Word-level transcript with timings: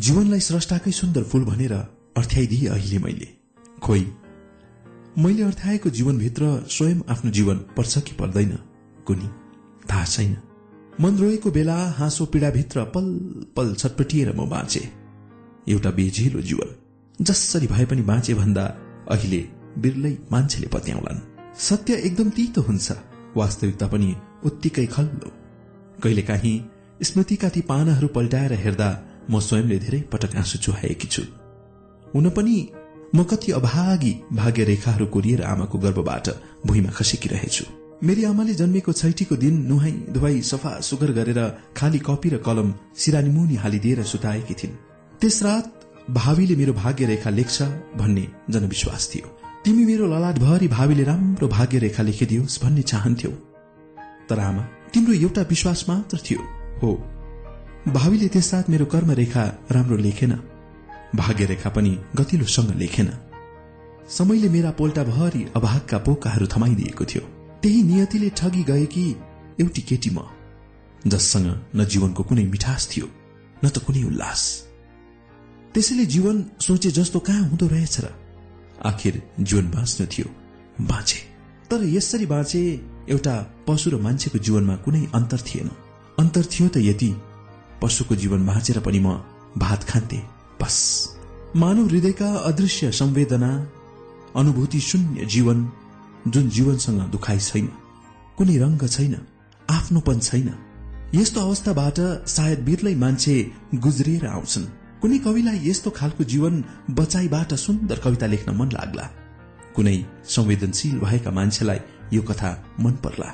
जीवनलाई 0.00 0.40
स्रष्टाकै 0.40 0.90
सुन्दर 0.92 1.22
फूल 1.22 1.44
भनेर 1.44 1.72
अर्थ्याइदिए 2.16 2.68
अहिले 2.68 2.98
मैले। 2.98 3.26
खोइ 3.82 4.04
मैले 5.18 5.42
अर्थाएको 5.42 5.90
जीवनभित्र 5.90 6.44
स्वयं 6.68 7.00
आफ्नो 7.10 7.30
जीवन 7.30 7.56
पर्छ 7.76 7.98
कि 7.98 8.14
पर्दैन 8.14 8.52
कुनी 9.06 9.28
थाहा 9.90 10.04
छैन। 10.04 10.36
मन 11.00 11.16
रोएको 11.16 11.50
बेला 11.50 11.76
हाँसो 11.98 12.26
पीड़ाभित्र 12.26 12.84
पल 12.94 13.06
पल 13.56 13.74
छटपटिएर 13.74 14.32
म 14.36 14.48
बाँचे। 14.48 14.82
एउटा 15.68 15.90
बेझिलो 15.90 16.40
जीवन 16.42 16.74
जसरी 17.18 17.66
भए 17.66 17.84
पनि 17.84 18.02
बाँचे 18.02 18.34
भन्दा 18.34 18.64
अहिले 19.10 19.42
बिरलै 19.78 20.16
मान्छेले 20.32 20.68
पत्याउलान्। 20.68 21.20
सत्य 21.58 22.00
एकदम 22.00 22.30
तितो 22.30 22.62
हुन्छ 22.62 22.92
वास्तविकता 23.36 23.86
पनि 23.86 24.14
उत्तिकै 24.44 24.86
खल्लो। 24.86 25.30
कहिलेकाहीँ 26.02 26.56
स्मृतिका 27.02 27.48
ती 27.48 27.60
पानाहरू 27.68 28.08
पल्टाएर 28.08 28.52
हेर्दा 28.64 28.90
म 29.30 29.40
स्वयंले 29.40 29.78
धेरै 29.78 30.00
पटक 30.12 30.36
आँसु 30.36 30.58
चुहाएकी 30.58 31.08
छु। 31.08 31.22
हुन 32.14 32.30
पनि 32.30 32.56
म 33.14 33.22
कति 33.24 33.52
अभागी 33.52 34.12
भाग्य 34.32 34.64
रेखाहरू 34.64 35.06
कोरिएर 35.06 35.42
आमाको 35.44 35.78
गर्भबाट 35.78 36.28
भुइँमा 36.66 36.90
खसेकी 36.90 37.28
रहेछु 37.28 37.64
मेरी 38.02 38.24
आमाले 38.24 38.54
जन्मेको 38.54 38.92
छैटीको 38.92 39.36
दिन 39.36 39.56
नुहाई 39.66 39.92
धुवाई 40.10 40.40
सफा 40.42 40.72
सुगर 40.80 41.10
गरेर 41.12 41.40
खाली 41.76 41.98
कपी 42.00 42.28
र 42.28 42.36
कलम 42.46 42.72
सिरानी 42.96 43.30
मुनि 43.30 43.54
हालिदिएर 43.54 44.02
सुताएकी 44.04 44.54
थिइन्। 44.54 44.74
त्यस 45.20 45.42
रात 45.42 45.66
भावीले 46.10 46.56
मेरो 46.56 46.72
भाग्य 46.72 47.06
रेखा 47.06 47.30
लेख्छ 47.30 47.62
भन्ने 47.96 48.26
जनविश्वास 48.50 49.10
थियो। 49.14 49.36
तिमी 49.64 49.84
मेरो 49.84 50.06
ललाटभरि 50.06 50.68
भावीले 50.68 51.04
राम्रो 51.04 51.48
भाग्य 51.48 51.78
रेखा 51.78 52.02
लेखिदियोस् 52.02 52.60
भन्ने 52.62 52.82
चाहन्थ्यौ। 52.82 53.30
तर 54.28 54.38
आमा 54.40 54.62
तिम्रो 54.94 55.12
एउटा 55.14 55.42
विश्वास 55.50 55.84
मात्र 55.88 56.18
थियो। 56.26 56.40
हो 56.82 56.90
भावीले 57.88 58.28
त्यस 58.28 58.52
रात 58.54 58.68
मेरो 58.70 58.84
कर्म 58.84 59.10
रेखा 59.10 59.42
राम्रो 59.72 59.96
लेखेन। 59.96 60.32
भाग्य 61.16 61.44
रेखा 61.46 61.70
पनि 61.70 61.96
गतिलोसँग 62.16 62.70
लेखेन। 62.76 63.08
समयले 64.08 64.48
मेरा 64.48 64.70
पोल्टाभरि 64.70 65.42
अभागका 65.56 65.98
पोकाहरू 65.98 66.46
थमाइदिएको 66.46 67.04
थियो। 67.04 67.22
त्यही 67.62 67.82
नियतिले 67.82 68.28
ठगी 68.30 68.62
गएकी 68.62 69.04
एउटी 69.60 69.82
केटी 69.82 70.10
म 70.10 70.28
जससँग 71.06 71.48
न 71.76 71.84
जीवनको 71.84 72.22
कुनै 72.22 72.44
मिठास 72.52 72.88
थियो 72.92 73.06
न 73.64 73.68
त 73.68 73.78
कुनै 73.80 74.02
उल्लास। 74.02 74.42
त्यसैले 75.74 76.06
जीवन 76.06 76.44
सोचे 76.60 76.90
जस्तो 76.90 77.18
कहाँ 77.18 77.48
हुँदो 77.48 77.66
रहेछ 77.66 77.96
र 78.00 78.12
आखिर 78.84 79.22
जीवन 79.40 79.70
बाँच्नु 79.70 80.06
थियो 80.06 80.28
बाँचे। 80.84 81.18
तर 81.70 81.80
यसरी 81.96 82.26
बाँचे 82.26 82.60
एउटा 83.08 83.34
पशु 83.66 83.90
र 83.90 83.96
मान्छेको 83.96 84.38
जीवनमा 84.38 84.76
कुनै 84.84 85.02
अन्तर 85.14 85.40
थिएन। 85.40 85.68
अन्तर 86.18 86.44
थियो 86.44 86.68
त 86.68 86.76
यति 86.84 87.10
पशुको 87.82 88.14
जीवन 88.16 88.46
बाँचेर 88.46 88.78
पनि 88.80 89.00
म 89.00 89.16
भात 89.58 89.84
खान्थे। 89.84 90.20
बस। 90.62 90.76
मानव 91.56 91.86
हृदयका 91.86 92.30
अदृश्य 92.48 92.90
संवेदना 92.92 93.50
अनुभूति 94.36 94.80
शून्य 94.80 95.24
जीवन 95.26 95.68
जुन 96.28 96.48
जीवनसँग 96.48 97.00
दुखाइ 97.10 97.38
छैन 97.40 97.66
कुनै 98.38 98.56
रंग 98.58 98.82
छैन 98.88 99.16
आफ्नोपन 99.68 100.18
छैन 100.20 100.52
यस्तो 101.14 101.40
अवस्थाबाट 101.40 101.98
सायद 102.26 102.60
बिरलै 102.64 102.94
मान्छे 102.94 103.34
गुज्रिएर 103.74 104.26
आउँछन्। 104.26 104.66
कुनै 105.02 105.18
कविलाई 105.18 105.58
यस्तो 105.62 105.90
खालको 105.90 106.24
जीवन 106.24 106.64
बचाइबाट 106.90 107.54
सुन्दर 107.54 107.98
कविता 107.98 108.26
लेख्न 108.26 108.54
मन 108.56 108.70
लाग्ला। 108.72 109.06
कुनै 109.76 109.96
संवेदनशील 110.28 110.98
भएका 110.98 111.30
मान्छेलाई 111.30 111.80
यो 112.12 112.22
कथा 112.22 112.50
मन 112.80 112.92
पर्ला। 113.04 113.28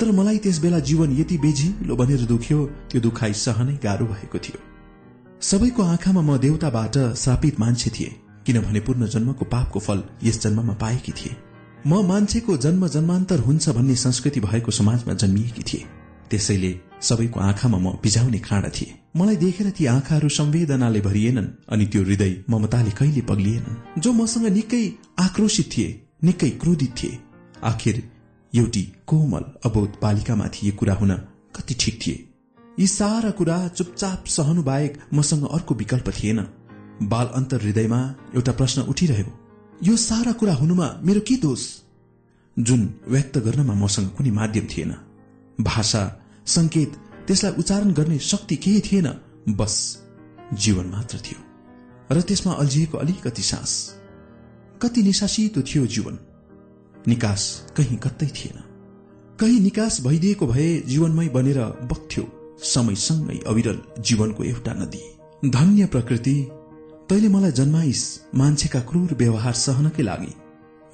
तर 0.00 0.10
मलाई 0.12 0.38
त्यस 0.38 0.58
बेला 0.60 0.78
जीवन 0.78 1.16
यति 1.18 1.36
बेझिलो 1.38 1.96
बनेर 1.96 2.24
दुख्यो 2.26 2.64
त्यो 2.90 3.00
दुखाइ 3.00 3.32
सहनै 3.34 3.74
गाह्रो 3.82 4.06
भएको 4.06 4.38
थियो। 4.38 4.58
सबैको 5.42 5.82
आँखामा 5.82 6.20
म 6.20 6.36
देवताबाट 6.38 6.96
श्रापित 7.16 7.60
मान्छे 7.60 7.90
थिए 7.90 8.14
किनभने 8.46 8.80
पूर्ण 8.80 9.06
जन्मको 9.08 9.44
पापको 9.44 9.80
फल 9.80 10.02
यस 10.24 10.40
जन्ममा 10.42 10.74
पाएकी 10.74 11.12
थिए। 11.12 11.36
म 11.86 12.02
मान्छेको 12.06 12.56
जन्म 12.56 12.86
जन्मान्तर 12.88 13.38
हुन्छ 13.40 13.68
भन्ने 13.68 13.94
संस्कृति 13.96 14.40
भएको 14.40 14.70
समाजमा 14.70 15.14
जन्मिएकी 15.14 15.62
थिए। 15.62 15.84
त्यसैले 16.30 16.72
सबैको 17.00 17.40
आँखामा 17.40 17.78
म 17.78 17.92
बिजाउने 18.02 18.38
खाँडा 18.38 18.68
थिए। 18.68 18.94
मलाई 19.16 19.36
देखेर 19.36 19.70
ती 19.70 19.86
आँखाहरू 19.86 20.28
संवेदनाले 20.28 21.00
भरिएनन् 21.00 21.46
अनि 21.72 21.86
त्यो 21.86 22.02
हृदय 22.02 22.34
ममताले 22.50 22.90
कहिले 22.90 23.22
पग्लिएनन्। 23.30 24.00
जो 24.00 24.12
मसँग 24.12 24.46
निकै 24.52 24.82
आक्रोशित 25.18 25.70
थिए 25.76 25.88
निकै 26.24 26.50
क्रोधित 26.60 26.94
थिए 27.02 27.18
आखिर 27.64 28.02
एउटी 28.56 28.82
कोमल 29.06 29.44
अबोध 29.64 29.98
बालिकामाथि 30.02 30.68
यो 30.68 30.72
कुरा 30.72 30.94
हुन 30.94 31.12
कति 31.56 31.74
ठिक 31.80 31.98
थिए। 32.06 32.28
यी 32.80 32.86
सारा 32.86 33.30
कुरा 33.30 33.56
चुपचाप 33.68 34.24
सहनु 34.26 34.62
बाहेक 34.62 34.98
मसँग 35.14 35.48
अर्को 35.48 35.74
विकल्प 35.74 36.08
थिएन। 36.10 36.40
बाल 37.02 37.26
अन्तर 37.26 37.62
हृदयमा 37.62 38.00
एउटा 38.34 38.52
प्रश्न 38.52 38.82
उठिरह्यो 38.82 39.32
यो 39.82 39.96
सारा 39.96 40.32
कुरा 40.32 40.54
हुनुमा 40.54 40.88
मेरो 41.02 41.20
के 41.20 41.36
दोष? 41.36 41.62
जुन 42.58 42.94
व्यक्त 43.08 43.38
गर्नमा 43.38 43.74
मसँग 43.74 44.08
कुनै 44.08 44.30
माध्यम 44.30 44.66
थिएन। 44.66 44.94
भाषा 45.60 46.04
संकेत 46.46 46.92
त्यसलाई 47.26 47.52
उच्चारण 47.52 47.92
गर्ने 47.92 48.18
शक्ति 48.18 48.56
केही 48.56 48.80
थिएन 48.80 49.08
बस 49.48 49.76
जीवन 50.54 50.86
मात्र 50.86 51.18
थियो। 51.18 51.40
र 52.12 52.20
त्यसमा 52.20 52.52
अल्झिएको 52.52 52.98
अलिकति 52.98 53.42
सास। 53.42 53.72
कति 54.82 55.02
निशासितो 55.02 55.62
थियो 55.62 55.86
जीवन। 55.86 56.18
निकास 57.08 57.42
कहीँ 57.76 57.98
कतै 57.98 58.26
थिएन। 58.28 58.62
कहीँ 59.40 59.60
निकास 59.60 60.00
भइदिएको 60.06 60.46
भए 60.46 60.68
जीवनमै 60.86 61.28
बनेर 61.28 61.58
बग्थ्यो। 61.90 62.24
समयसँगै 62.64 63.38
अविरल 63.46 63.78
जीवनको 64.00 64.44
एउटा 64.44 64.72
नदी। 64.74 65.02
धन्य 65.50 65.86
प्रकृति 65.86 66.36
तैले 67.08 67.28
मलाई 67.28 67.52
जन्माइस 67.52 68.02
मान्छेका 68.34 68.80
क्रूर 68.80 69.14
व्यवहार 69.18 69.52
सहनकै 69.56 70.02
लागि। 70.02 70.32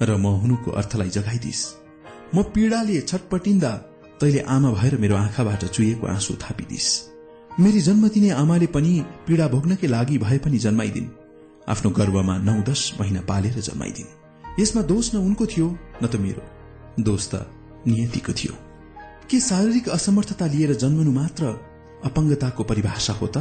र 0.01 0.17
म 0.17 0.25
हुनुको 0.41 0.71
अर्थलाई 0.71 1.09
जगाइदिस 1.09 1.61
म 2.35 2.43
पीड़ाले 2.53 2.99
छटपटिन्दा 3.01 3.71
तैले 4.21 4.39
आमा 4.55 4.71
भएर 4.71 4.97
मेरो 4.97 5.15
आँखाबाट 5.15 5.65
चुहिएको 5.65 6.07
आँसु 6.07 6.33
थापिदिस 6.41 6.87
मेरी 7.59 7.81
जन्म 7.81 8.07
दिने 8.09 8.29
आमाले 8.41 8.67
पनि 8.75 8.93
पीड़ा 9.27 9.47
भोग्नकै 9.47 9.87
लागि 9.87 10.17
भए 10.17 10.37
पनि 10.45 10.57
जन्माइदिन्। 10.57 11.07
आफ्नो 11.69 11.89
गर्वमा 11.91 12.37
नौ 12.39 12.55
दश 12.69 12.81
महिना 12.99 13.21
पालेर 13.21 13.59
जन्माइदिन्। 13.59 14.22
यसमा 14.59 14.81
दोष 14.81 15.15
न 15.15 15.17
उनको 15.17 15.45
थियो 15.45 15.77
न 16.03 16.07
त 16.07 16.15
मेरो। 16.15 16.41
दोष 17.03 17.29
त 17.31 17.35
नियतिको 17.87 18.33
थियो। 18.33 18.53
के 19.29 19.39
शारीरिक 19.39 19.89
असमर्थता 19.89 20.45
लिएर 20.45 20.73
जन्मनु 20.73 21.11
मात्र 21.11 21.45
अपाङ्गताको 22.05 22.63
परिभाषा 22.63 23.13
हो 23.13 23.27
त? 23.27 23.37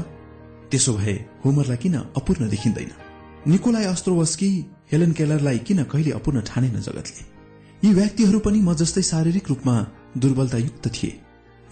त्यसो 0.70 0.94
भए 0.94 1.24
होमरलाई 1.44 1.76
किन 1.76 1.94
अपूर्ण 1.94 2.48
देखिँदैन? 2.48 2.90
निकोलाई 3.50 3.84
अस्त्रोवस्की 3.84 4.66
हेलन 4.92 5.12
केलरलाई 5.12 5.58
किन 5.58 5.84
कहिले 5.84 6.10
अपूर्ण 6.10 6.40
ठानेन 6.40 6.80
जगतले? 6.80 7.32
यी 7.88 7.94
व्यक्तिहरू 7.94 8.38
पनि 8.38 8.60
म 8.60 8.74
जस्तै 8.74 9.02
शारीरिक 9.02 9.48
रूपमा 9.48 9.86
दुर्बलतायुक्त 10.18 10.88
थिए। 10.88 11.20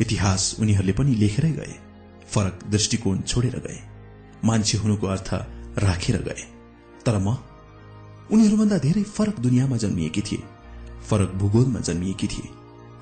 इतिहास 0.01 0.57
उनीहरूले 0.61 0.93
पनि 0.93 1.15
लेखेरै 1.15 1.51
गए। 1.51 1.75
फरक 2.29 2.61
दृष्टिकोण 2.71 3.21
छोडेर 3.21 3.57
गए। 3.57 3.79
मान्छे 4.45 4.79
हुनुको 4.79 5.07
अर्थ 5.07 5.35
राखेर 5.79 6.23
गए। 6.23 6.43
तर 7.07 7.19
म 7.19 7.37
उनीहरूभन्दा 8.33 8.79
धेरै 8.79 9.03
फरक 9.17 9.39
दुनियाँमा 9.41 9.77
जन्मिएकी 9.77 10.23
थिए 10.23 10.43
फरक 11.11 11.31
भूगोलमा 11.35 11.81
जन्मिएकी 11.81 12.27
थिए। 12.27 12.49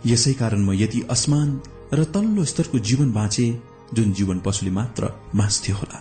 यसै 0.06 0.32
कारण 0.32 0.60
म 0.64 0.72
यति 0.72 1.00
असमान 1.10 1.48
र 1.94 2.04
तल्लो 2.14 2.44
स्तरको 2.44 2.78
जीवन 2.78 3.12
बाँचे 3.12 3.46
जुन 3.94 4.12
जीवन 4.12 4.38
पशुले 4.38 4.70
मात्र 4.70 5.12
मास्थ्यो 5.34 5.76
होला। 5.76 5.98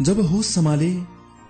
जब 0.00 0.20
होस 0.20 0.46
सम्हाले 0.54 0.90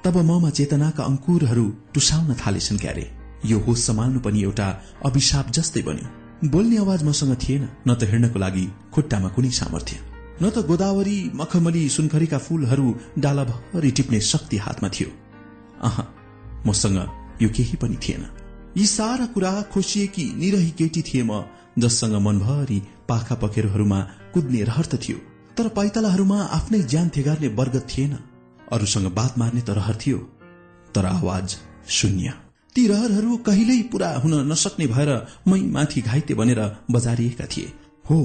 तब 0.05 0.17
ममा 0.17 0.51
चेतनाका 0.51 1.03
अंकुरहरू 1.05 1.67
टुसाउन 1.95 2.35
थालेछन् 2.35 2.79
क्यारे। 2.79 3.07
यो 3.47 3.59
होस 3.59 3.87
सम्हाल्नु 3.87 4.21
पनि 4.21 4.43
एउटा 4.43 4.69
अभिशाप 5.05 5.51
जस्तै 5.51 5.83
बन्यो। 5.83 6.49
बोल्ने 6.49 6.77
आवाज 6.77 7.03
मसँग 7.05 7.37
थिएन 7.43 7.69
न 7.89 7.95
त 7.95 8.09
हिँड्नको 8.11 8.39
लागि 8.39 8.65
खुट्टामा 8.95 9.29
कुनै 9.29 9.51
सामर्थ्य। 9.51 9.97
न 10.43 10.51
त 10.51 10.65
गोदावरी 10.65 11.19
मखमली 11.35 11.89
सुनखरीका 11.89 12.39
फूलहरू 12.39 12.87
डालाभरि 13.19 13.91
टिप्ने 13.91 14.21
शक्ति 14.21 14.57
हातमा 14.57 14.89
थियो। 14.89 15.11
अह 15.83 15.97
मसँग 16.67 16.99
यो 17.43 17.49
केही 17.49 17.77
पनि 17.77 17.97
थिएन। 18.05 18.27
यी 18.77 18.87
सारा 18.87 19.27
कुरा 19.27 19.51
खोसिएकी 19.73 20.25
निरही 20.37 20.71
केटी 20.79 21.03
थिए 21.03 21.23
म 21.23 21.43
जससँग 21.79 22.15
मनभरि 22.23 22.81
पाखा 23.09 23.35
पखेरुहरूमा 23.35 24.01
कुद्ने 24.35 24.63
रहर 24.65 24.87
त 24.87 25.01
थियो 25.03 25.19
तर 25.57 25.69
पैतलाहरूमा 25.77 26.39
आफ्नै 26.57 26.81
ज्यान 26.85 27.09
थेगार्ने 27.17 27.49
वर्ग 27.59 27.79
थिएन। 27.89 28.13
अरूसँग 28.73 29.07
बात 29.15 29.39
मार्ने 29.39 29.61
त 29.61 29.71
रहर 29.79 29.97
थियो 29.97 30.19
तर 30.95 31.07
आवाज 31.07 31.57
शून्य। 31.89 32.33
ती 32.77 32.87
रहरहरू 32.87 33.37
कहिल्यै 33.47 33.83
पूरा 33.93 34.09
हुन 34.17 34.35
नसक्ने 34.51 34.87
भएर 34.87 35.11
मै 35.49 35.61
माथि 35.77 36.01
घाइते 36.01 36.35
बनेर 36.35 36.61
बजारिएका 36.91 37.47
थिए। 37.47 37.73
हो 38.05 38.19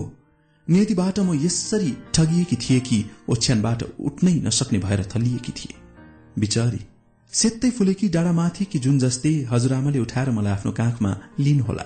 नियतिबाट 0.67 1.19
म 1.19 1.33
यसरी 1.35 1.91
ठगिएकी 2.13 2.55
थिए 2.55 2.79
कि 2.79 2.97
ओछ्यानबाट 3.29 3.83
उठ्नै 3.99 4.33
नसक्ने 4.45 4.79
भएर 4.79 5.03
थलिएकी 5.15 5.51
थिए। 5.51 5.73
बिचारी 6.39 6.81
सेत्तै 7.35 7.69
फुलेकी 7.69 8.07
डाँडामाथि 8.09 8.65
कि 8.65 8.79
जुन 8.79 8.99
जस्तै 8.99 9.31
हजुरआमाले 9.51 9.99
उठाएर 9.99 10.29
मलाई 10.31 10.51
आफ्नो 10.51 10.71
काखमा 10.71 11.11
लिनुहोला। 11.39 11.85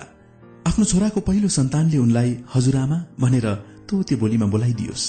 आफ्नो 0.68 0.84
छोराको 0.84 1.20
पहिलो 1.20 1.48
सन्तानले 1.48 1.98
उनलाई 1.98 2.30
हजुरआमा 2.54 2.98
भनेर 3.20 3.46
त्यो 3.88 4.16
बोलीमा 4.16 4.46
बोलाइदियोस्। 4.46 5.04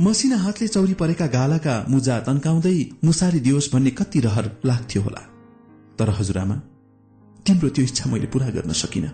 मसिना 0.00 0.36
हातले 0.36 0.66
चौरी 0.68 0.94
परेका 0.94 1.26
गालाका 1.26 1.74
मुजा 1.88 2.18
तन्काउँदै 2.28 2.78
मुसारी 3.04 3.40
दियोस् 3.40 3.70
भन्ने 3.72 3.90
कति 3.90 4.20
रहर 4.26 4.46
लाग्थ्यो 4.64 5.02
होला। 5.02 5.22
तर 5.98 6.08
हजुरआमा 6.18 6.56
तिम्रो 7.46 7.68
त्यो 7.74 7.84
इच्छा 7.84 8.10
मैले 8.10 8.26
पूरा 8.26 8.48
गर्न 8.56 8.72
सकिन। 8.82 9.06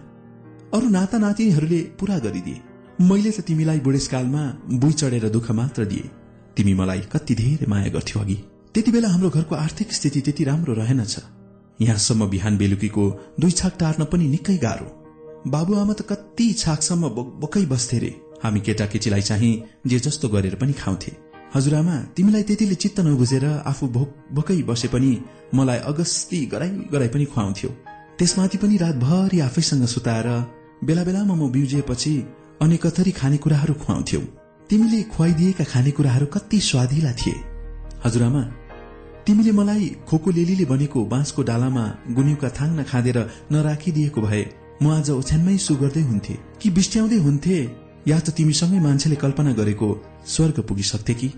अरू 0.76 0.88
नाता 0.88 1.19
नातिनीहरूले 1.19 1.81
पूरा 2.00 2.19
गरिदिए। 2.19 2.61
मैले 3.00 3.31
त 3.31 3.40
तिमीलाई 3.49 3.81
बुढेसकालमा 3.81 4.43
बुई 4.82 4.93
चढेर 4.93 5.28
दुःख 5.28 5.50
मात्र 5.52 5.84
दिए। 5.84 6.11
तिमी 6.56 6.75
मलाई 6.75 7.00
कति 7.12 7.34
धेरै 7.34 7.67
माया 7.67 7.88
गर्थ्यौ 7.96 8.20
अघि। 8.23 8.38
त्यति 8.76 8.93
बेला 8.93 9.08
हाम्रो 9.08 9.28
घरको 9.31 9.55
आर्थिक 9.56 9.93
स्थिति 9.93 10.20
त्यति 10.20 10.44
राम्रो 10.44 10.73
रहेनछ 10.75 11.17
यहाँसम्म 11.81 12.28
बिहान 12.31 12.56
बेलुकीको 12.58 13.05
दुई 13.40 13.50
छाक 13.50 13.76
टार्न 13.81 14.05
पनि 14.05 14.26
निकै 14.28 14.56
गाह्रो। 14.56 14.88
बाबुआमा 15.50 15.93
त 15.93 16.05
कति 16.11 16.52
छाकसम्म 16.55 17.08
बोकै 17.40 17.64
बस्थे 17.67 17.99
रे। 17.99 18.11
हामी 18.43 18.61
केटाकेटीलाई 18.61 19.23
चाहिँ 19.23 19.52
जे 19.87 19.99
जस्तो 19.99 20.28
गरेर 20.28 20.55
पनि 20.55 20.73
खाउँथे। 20.73 21.12
हजुरआमा 21.55 21.96
तिमीलाई 22.17 22.43
त्यतिले 22.43 22.75
चित्त 22.75 23.00
नबुझेर 23.00 23.44
आफू 23.64 23.88
बोकै 24.37 24.61
बसे 24.69 24.88
पनि 24.88 25.12
मलाई 25.55 25.78
अगस्ती 25.90 26.44
गराई 26.52 26.69
गराई 26.93 27.08
पनि 27.08 27.25
खुवाउँथ्यो। 27.32 27.70
त्यसमाथि 28.19 28.58
पनि 28.58 28.76
रातभरि 28.76 29.40
आफैसँग 29.40 29.87
सुताएर 29.87 30.28
बेला 30.84 31.05
बेलामा 31.08 31.34
म 31.34 31.49
बिउजिएपछि 31.49 32.14
अनेकथरी 32.62 33.12
खानेकुराहरू 33.23 33.75
खुवाउँथ्यौ। 33.81 34.20
तिमीले 34.70 35.02
खुवाइदिएका 35.17 35.64
खानेकुराहरू 35.64 36.26
कति 36.37 36.61
स्वादिला 36.61 37.12
थिए। 37.17 37.37
हजुरआमा 38.05 38.44
तिमीले 39.26 39.52
मलाई 39.52 39.96
खोको 40.08 40.31
लेलीले 40.31 40.64
बनेको 40.64 41.05
बाँसको 41.05 41.43
डालामा 41.43 41.84
गुन्युका 42.11 42.49
थाङ्न 42.49 42.82
खाँदेर 42.82 43.19
नराखिदिएको 43.52 44.20
भए 44.20 44.46
म 44.82 44.90
आज 44.90 45.11
ओछ्यानमै 45.11 45.56
सुगर्दै 45.58 46.00
हुन्थे। 46.00 46.38
कि 46.62 46.70
बिस्ट्याउँदै 46.70 47.17
हुन्थे? 47.17 47.58
या 48.08 48.20
त 48.20 48.31
तिमीसँगै 48.31 48.81
मान्छेले 48.81 49.17
कल्पना 49.17 49.52
गरेको 49.52 49.88
स्वर्ग 50.26 50.61
पुगिसक्थे 50.61 51.14
कि? 51.14 51.28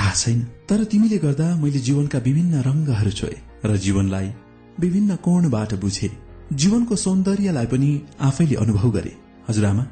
थाहा 0.00 0.14
छैन। 0.14 0.42
तर 0.68 0.84
तिमीले 0.84 1.18
गर्दा 1.18 1.56
मैले 1.56 1.78
जीवनका 1.78 2.18
विभिन्न 2.18 2.54
रंगहरू 2.60 3.10
छोए 3.10 3.36
र 3.64 3.76
जीवनलाई 3.76 4.32
विभिन्न 4.80 5.16
कोणबाट 5.16 5.74
बुझे। 5.74 6.10
जीवनको 6.52 6.96
सौन्दर्यलाई 6.96 7.66
पनि 7.66 8.02
आफैले 8.20 8.54
अनुभव 8.54 8.90
गरे। 8.90 9.16
हजुरआमा 9.48 9.86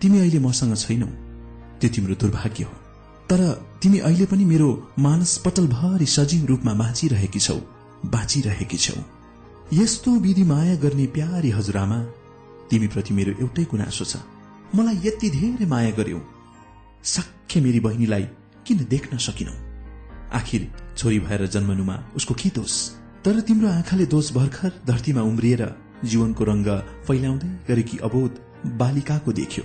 तिमी 0.00 0.18
अहिले 0.18 0.38
मसँग 0.38 0.76
छैनौ। 0.76 1.06
त्यो 1.80 1.90
तिम्रो 1.90 2.14
दुर्भाग्य 2.14 2.64
हो। 2.64 2.83
तर 3.30 3.40
तिमी 3.82 3.98
अहिले 3.98 4.26
पनि 4.26 4.44
मेरो 4.44 4.68
मानस 4.98 5.36
पटलभरि 5.38 6.06
सजीव 6.06 6.44
रूपमा 6.46 6.74
बाँचिरहेकी 6.74 7.40
छौ 7.40 7.56
बाँचिरहेकी 8.06 8.76
छौ। 8.76 8.94
यस्तो 9.72 10.10
विधि 10.10 10.44
माया 10.44 10.74
गर्ने 10.74 11.06
प्यारी 11.06 11.50
हजुरआमा 11.50 11.98
तिमीप्रति 12.70 13.14
मेरो 13.14 13.32
एउटै 13.40 13.64
गुनासो 13.64 14.04
छ। 14.04 14.16
मलाई 14.74 15.00
यति 15.04 15.30
धेरै 15.30 15.66
माया 15.66 15.90
गर्यौ। 15.90 16.20
सख्य 17.04 17.60
मेरी 17.60 17.80
बहिनीलाई 17.80 18.26
किन 18.66 18.86
देख्न 18.90 19.18
सकिनौ? 19.18 19.52
आखिर 20.32 20.70
छोरी 20.96 21.18
भएर 21.20 21.46
जन्मनुमा 21.46 21.96
उसको 22.16 22.34
के 22.34 22.48
दोष? 22.48 22.74
तर 23.24 23.40
तिम्रो 23.40 23.68
आँखाले 23.68 24.06
दोष 24.06 24.32
भर्खर 24.32 24.72
धरतीमा 24.86 25.22
उम्रिएर 25.22 25.62
जीवनको 26.04 26.44
रंग 26.44 26.66
फैलाउँदै 27.06 27.48
गरेकी 27.68 27.98
अबोध 27.98 28.40
बालिकाको 28.78 29.32
देख्यो। 29.32 29.64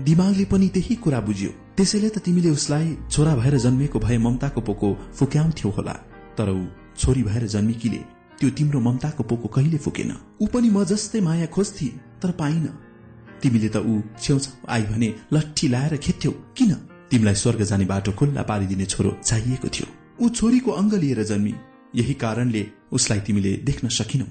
दिमागले 0.00 0.44
पनि 0.44 0.68
त्यही 0.68 0.94
कुरा 0.94 1.20
बुझ्यो। 1.20 1.50
त्यसैले 1.76 2.08
त 2.08 2.18
तिमीले 2.18 2.50
उसलाई 2.50 2.96
छोरा 3.10 3.36
भएर 3.36 3.56
जन्मेको 3.56 3.98
भए 3.98 4.18
ममताको 4.18 4.60
पोको 4.60 4.88
फुक्याउँथ्यौ 5.14 5.70
होला। 5.70 5.92
तर 6.36 6.50
ऊ 6.50 6.64
छोरी 6.98 7.22
भएर 7.22 7.46
जन्मेकीले 7.46 7.98
त्यो 8.40 8.50
तिम्रो 8.50 8.80
ममताको 8.80 9.22
पोको 9.22 9.48
कहिले 9.48 9.78
फुकेन? 9.78 10.12
ऊ 10.42 10.46
पनि 10.46 10.70
म 10.70 10.84
जस्तै 10.84 11.20
माया 11.20 11.46
खोज्थे 11.46 11.86
तर 12.22 12.30
पाइन। 12.30 12.66
तिमीले 13.42 13.68
त 13.68 13.76
ऊ 13.76 14.00
छेउछाउ 14.20 14.66
आई 14.68 14.82
भने 14.82 15.14
लट्ठी 15.32 15.68
लाएर 15.68 15.96
खेथ्यौ। 15.96 16.30
किन? 16.30 16.72
तिमीलाई 17.10 17.34
स्वर्ग 17.34 17.62
जाने 17.62 17.84
बाटो 17.84 18.12
खुल्ला 18.12 18.42
पारिदिने 18.42 18.86
छोरो 18.86 19.18
चाहिएको 19.24 19.68
थियो। 19.68 19.86
ऊ 20.20 20.28
छोरीको 20.28 20.70
अङ्ग 20.70 20.94
लिएर 20.94 21.22
जन्मी। 21.22 21.54
यही 21.94 22.14
कारणले 22.14 22.66
उसलाई 22.92 23.20
तिमीले 23.20 23.52
देख्न 23.56 23.88
सकिनौ। 23.88 24.26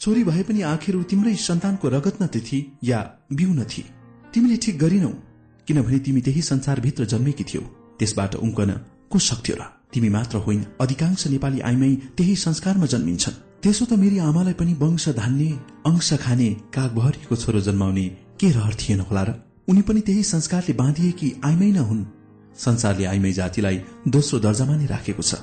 छोरी 0.00 0.24
भए 0.24 0.42
पनि 0.42 0.60
आखिर 0.62 0.96
ऊ 0.96 1.02
तिम्रै 1.02 1.34
सन्तानको 1.34 1.88
रगत 1.88 2.22
न 2.22 2.26
थिए 2.26 2.72
या 2.84 3.00
बिउ 3.32 3.52
न 3.52 3.64
थिए। 3.64 4.01
तिमीले 4.34 4.56
ठिक 4.56 4.78
गरिनौ 4.78 5.12
किनभने 5.68 5.98
तिमी 5.98 6.20
त्यही 6.20 6.42
संसारभित्र 6.42 7.04
जन्मेकी 7.04 7.44
थियौ। 7.44 7.62
त्यसबाट 7.98 8.34
उम्कन 8.36 8.70
को 9.10 9.18
सक्थ्यो 9.20 9.56
र 9.60 9.62
तिमी 9.92 10.08
मात्र 10.08 10.36
होइन 10.46 10.60
अधिकांश 10.80 11.26
नेपाली 11.26 11.60
आइमै 11.60 11.94
त्यही 12.16 12.34
संस्कारमा 12.36 12.86
जन्मिन्छन्। 12.86 13.36
त्यसो 13.62 13.84
त 13.84 13.92
मेरी 13.94 14.18
आमालाई 14.18 14.54
पनि 14.56 14.72
वंश 14.74 15.08
धान्ने 15.20 15.50
अंश 15.86 16.08
खाने 16.24 16.48
कागभरिको 16.74 17.36
छोरो 17.36 17.60
जन्माउने 17.60 18.06
के 18.40 18.48
रहर 18.50 18.74
थिएन 18.74 19.00
होला 19.00 19.22
र? 19.22 19.30
उनी 19.68 19.82
पनि 19.82 20.00
त्यही 20.00 20.22
संस्कारले 20.24 20.72
बाँधिएकी 20.74 21.28
आइमै 21.44 21.70
न 21.70 21.84
हुन्। 21.88 22.04
संसारले 22.56 23.04
आइमै 23.04 23.32
जातिलाई 23.32 23.76
दोस्रो 24.08 24.38
दर्जामा 24.38 24.76
नै 24.76 24.86
राखेको 24.86 25.22
छ। 25.22 25.34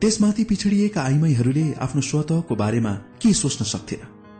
त्यसमाथि 0.00 0.44
पिछडिएका 0.44 1.00
आइमाईहरूले 1.02 1.66
आफ्नो 1.78 2.00
स्वतको 2.00 2.54
बारेमा 2.54 2.92
के 3.20 3.32
सोच्न 3.32 3.64
सक्थे 3.64 3.98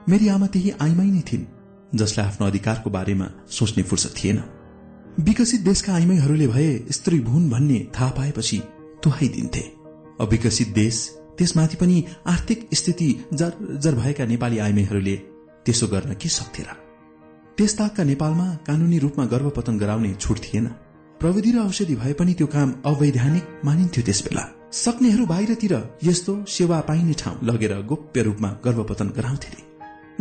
मेरी 0.08 0.28
आमा 0.28 0.46
त्यही 0.46 0.70
आइमाई 0.80 1.10
नै 1.10 1.22
थिइन्। 1.22 1.44
जसलाई 1.94 2.26
आफ्नो 2.26 2.46
अधिकारको 2.46 2.90
बारेमा 2.90 3.28
सोच्ने 3.50 3.82
फुर्सद 3.82 4.14
थिएन। 4.18 4.42
विकसित 5.20 5.60
देशका 5.60 5.94
आइमाईहरूले 5.94 6.46
भए 6.46 6.68
स्त्री 6.90 7.18
भून 7.20 7.48
भन्ने 7.50 7.78
थाहा 7.94 8.10
पाएपछि 8.10 8.62
तुहाइदिन्थे 9.04 9.60
अविकसित 10.20 10.68
देश 10.74 11.08
त्यसमाथि 11.38 11.76
पनि 11.76 12.04
आर्थिक 12.26 12.68
स्थिति 12.74 13.08
जर 13.34 13.94
भएका 13.94 14.24
नेपाली 14.26 14.58
आइमाईहरूले 14.58 15.16
त्यसो 15.66 15.86
गर्न 15.86 16.14
के 16.14 16.28
सक्थे 16.28 16.62
र 16.62 16.76
त्यसताकका 17.58 18.04
नेपालमा 18.04 18.48
कानूनी 18.66 18.98
रूपमा 18.98 19.24
गर्भपतन 19.26 19.78
गराउने 19.78 20.14
छुट 20.14 20.38
थिएन। 20.38 20.66
प्रविधि 21.20 21.50
र 21.52 21.58
औषधि 21.58 21.94
भए 21.96 22.12
पनि 22.12 22.34
त्यो 22.34 22.46
काम 22.46 22.74
अवैधानिक 22.86 23.60
मानिन्थ्यो 23.64 24.04
त्यसबेला। 24.04 24.44
सक्नेहरू 24.72 25.26
बाहिरतिर 25.26 25.74
यस्तो 26.04 26.32
सेवा 26.48 26.80
पाइने 26.80 27.12
ठाउँ 27.12 27.36
लगेर 27.44 27.74
गोप्य 27.86 28.22
रूपमा 28.22 28.50
गर्भपतन 28.64 29.08
गराउँथे 29.16 29.50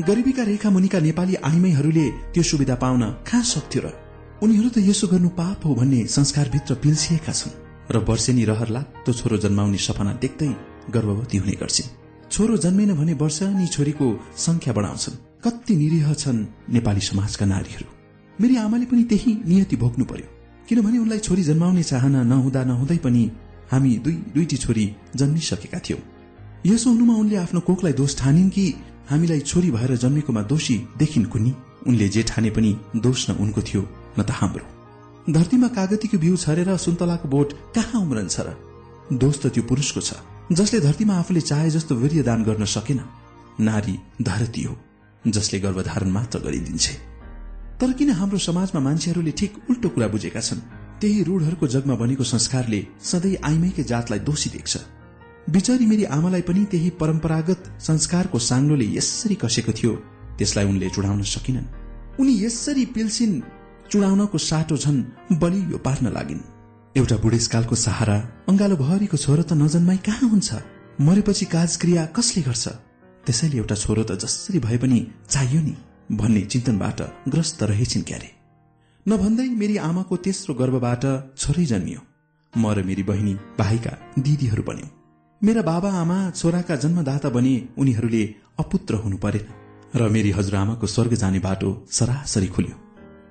गरिबीका 0.07 0.43
रेखा 0.43 0.69
मुनिका 0.69 0.99
नेपाली 0.99 1.35
आइमाईहरूले 1.35 2.05
त्यो 2.33 2.43
सुविधा 2.43 2.75
पाउन 2.75 3.01
कहाँ 3.27 3.43
सक्थ्यो 3.43 3.81
र? 3.85 3.87
उनीहरू 4.43 4.69
त 4.69 4.77
यसो 4.77 5.07
गर्नु 5.07 5.29
पाप 5.29 5.65
हो 5.65 5.75
भन्ने 5.75 6.05
संस्कारभित्र 6.07 6.73
पिल्सिएका 6.75 7.33
छन्। 7.33 7.53
र 7.91 7.97
वर्षेनी 8.09 8.43
रहर 8.45 8.69
लाग्दो 8.69 9.13
छोरो 9.13 9.37
जन्माउने 9.37 9.77
सपना 9.77 10.13
देख्दै 10.13 10.49
गर्भवती 10.89 11.37
हुने 11.37 11.51
गर्छिन्। 11.51 11.93
छोरो 12.31 12.57
जन्मेन 12.57 12.93
भने 12.97 13.13
वर्षनी 13.13 13.67
छोरीको 13.67 14.07
संख्या 14.37 14.73
बढाउँछन्। 14.73 15.21
कति 15.45 15.75
निरीह 15.75 16.13
छन् 16.13 16.45
नेपाली 16.73 17.01
समाजका 17.01 17.45
नारीहरू। 17.45 17.87
मेरी 18.41 18.55
आमाले 18.55 18.85
पनि 18.85 19.03
त्यही 19.03 19.31
नियति 19.45 19.75
भोग्नु 19.75 20.05
पर्यो। 20.05 20.27
किनभने 20.69 20.97
उनलाई 20.97 21.19
छोरी 21.19 21.43
जन्माउने 21.43 21.83
चाहना 21.83 22.23
नहुँदा 22.23 22.63
नहुँदै 22.63 22.97
पनि 22.97 23.23
हामी 23.71 23.91
दुई 23.97 24.13
दुईटी 24.33 24.57
छोरी 24.57 24.85
जन्मिसकेका 25.15 25.79
थियौं। 25.79 26.01
यसो 26.65 26.89
हुनुमा 26.89 27.13
उनले 27.13 27.35
आफ्नो 27.35 27.59
कोखलाई 27.59 27.93
दोष 27.93 28.17
ठानिन् 28.17 28.49
कि 28.49 28.65
हामीलाई 29.09 29.39
छोरी 29.41 29.71
भएर 29.71 29.95
जन्मेकोमा 29.97 30.41
दोषी 30.51 30.75
देखिन् 30.97 31.25
कुनी 31.25 31.53
उनले 31.87 32.07
जे 32.09 32.23
ठाने 32.23 32.49
पनि 32.49 32.71
दोष 32.95 33.29
न 33.29 33.33
उनको 33.41 33.61
थियो 33.61 33.81
न 34.19 34.23
त 34.23 34.31
हाम्रो। 34.31 34.65
धरतीमा 35.29 35.67
कागतीको 35.67 36.17
बिउ 36.17 36.35
छरेर 36.37 36.75
सुन्तलाको 36.77 37.27
बोट 37.27 37.53
कहाँ 37.75 38.01
उम्रन्छ 38.01 38.39
र? 38.39 38.55
दोष 39.13 39.35
त 39.41 39.47
त्यो 39.53 39.63
पुरुषको 39.63 40.01
छ 40.01 40.13
जसले 40.51 40.79
धरतीमा 40.79 41.15
आफूले 41.19 41.41
चाहे 41.41 41.69
जस्तो 41.69 41.95
वीर्य 41.95 42.23
दान 42.23 42.43
गर्न 42.43 42.65
सकेन। 42.65 42.99
नारी 43.59 43.95
धरती 44.21 44.63
हो 44.63 44.75
जसले 45.25 45.59
गर्भधारण 45.59 46.09
मात्र 46.11 46.39
गरिदिन्छ। 46.39 46.85
तर 47.79 47.91
किन 47.97 48.09
हाम्रो 48.11 48.37
समाजमा 48.37 48.79
मान्छेहरूले 48.81 49.31
ठिक 49.31 49.51
उल्टो 49.69 49.89
कुरा 49.89 50.07
बुझेका 50.07 50.41
छन्? 50.41 50.59
त्यही 51.01 51.23
रूढहरूको 51.23 51.67
जगमा 51.67 51.95
बनेको 51.95 52.23
संस्कारले 52.23 52.79
सधैँ 53.01 53.35
आइमैकै 53.43 53.83
जातलाई 53.83 54.19
दोषी 54.19 54.49
देख्छ। 54.49 54.73
बिचरी 55.49 55.85
मेरी 55.85 56.03
आमालाई 56.03 56.41
पनि 56.41 56.65
त्यही 56.65 56.89
परम्परागत 56.89 57.77
संस्कारको 57.79 58.39
साङ्लोले 58.39 58.85
यसरी 58.85 59.35
कसेको 59.35 59.71
थियो। 59.71 59.95
त्यसलाई 60.37 60.65
उनले 60.65 60.89
चुडाउन 60.89 61.21
सकिनन्। 61.21 61.65
उनी 62.19 62.45
यसरी 62.45 62.85
पिल्सिन 62.85 63.43
चुडाउनको 63.91 64.37
साटो 64.37 64.77
झन 64.77 65.05
बलियो 65.33 65.77
पार्न 65.77 66.07
लागिन्। 66.07 66.39
एउटा 66.97 67.17
बुढेसकालको 67.17 67.75
सहारा 67.75 68.17
अंगालो 68.49 68.75
भरिको 68.75 69.17
छोरो 69.17 69.43
त 69.43 69.53
नजन्माई 69.53 69.97
कहाँ 69.97 70.29
हुन्छ? 70.29 70.53
मरेपछि 71.01 71.45
काजक्रिया 71.45 72.05
कसले 72.05 72.43
गर्छ? 72.43 72.67
त्यसैले 73.25 73.57
एउटा 73.57 73.75
छोरो 73.75 74.03
त 74.03 74.11
जसरी 74.11 74.59
भए 74.59 74.77
पनि 74.77 75.07
चाहियो 75.29 75.61
नि 75.61 75.75
भन्ने 76.11 76.41
चिन्तनबाट 76.41 77.01
ग्रस्त 77.29 77.63
रहेछन् 77.63 78.03
क्यारे। 78.03 78.31
नभन्दै 79.07 79.49
मेरी 79.49 79.77
आमाको 79.77 80.17
तेस्रो 80.17 80.55
गर्भबाट 80.55 81.03
छोरै 81.37 81.65
जन्मियो। 81.65 81.99
म 82.57 82.73
र 82.73 82.83
मेरी 82.83 83.03
बहिनी 83.03 83.33
भाइका 83.33 83.97
दिदीहरू 84.19 84.63
बन्यौ। 84.63 85.00
मेरा 85.41 85.61
बाबा 85.61 85.89
आमा 85.91 86.15
छोराका 86.29 86.75
जन्मदाता 86.75 87.29
बने 87.29 87.51
उनीहरूले 87.75 88.23
अपुत्र 88.59 88.95
हुनु 88.95 89.17
परेन 89.17 89.45
र 89.95 90.09
मेरी 90.09 90.31
हजुरआमाको 90.31 90.87
स्वर्ग 90.87 91.13
जाने 91.13 91.39
बाटो 91.39 91.69
सरासरी 91.91 92.47
खुल्यो। 92.47 92.75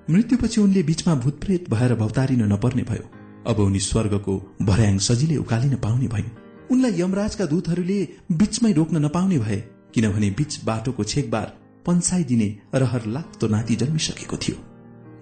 मृत्युपछि 0.09 0.61
उनले 0.61 0.81
बीचमा 0.83 1.13
भूतप्रेत 1.15 1.69
भएर 1.69 1.93
भौतारिन 1.95 2.43
नपर्ने 2.51 2.83
भयो। 2.83 3.05
अब 3.47 3.59
उनी 3.59 3.79
स्वर्गको 3.79 4.33
भर्याङ 4.61 4.97
सजिलै 5.07 5.37
उकालिन 5.37 5.75
पाउने 5.75 6.07
भयो 6.07 6.29
उनलाई 6.69 7.01
यमराजका 7.01 7.45
दूतहरूले 7.45 7.99
बीचमै 8.31 8.71
रोक्न 8.73 9.05
नपाउने 9.05 9.37
भए 9.39 9.59
किनभने 9.95 10.29
बीच 10.39 10.59
बाटोको 10.65 11.03
छेकबार 11.03 11.47
पन्साइदिने 11.85 12.49
रहर 12.75 13.05
लाग्दो 13.15 13.47
नाति 13.47 13.75
जन्मिसकेको 13.75 14.37
थियो। 14.37 14.57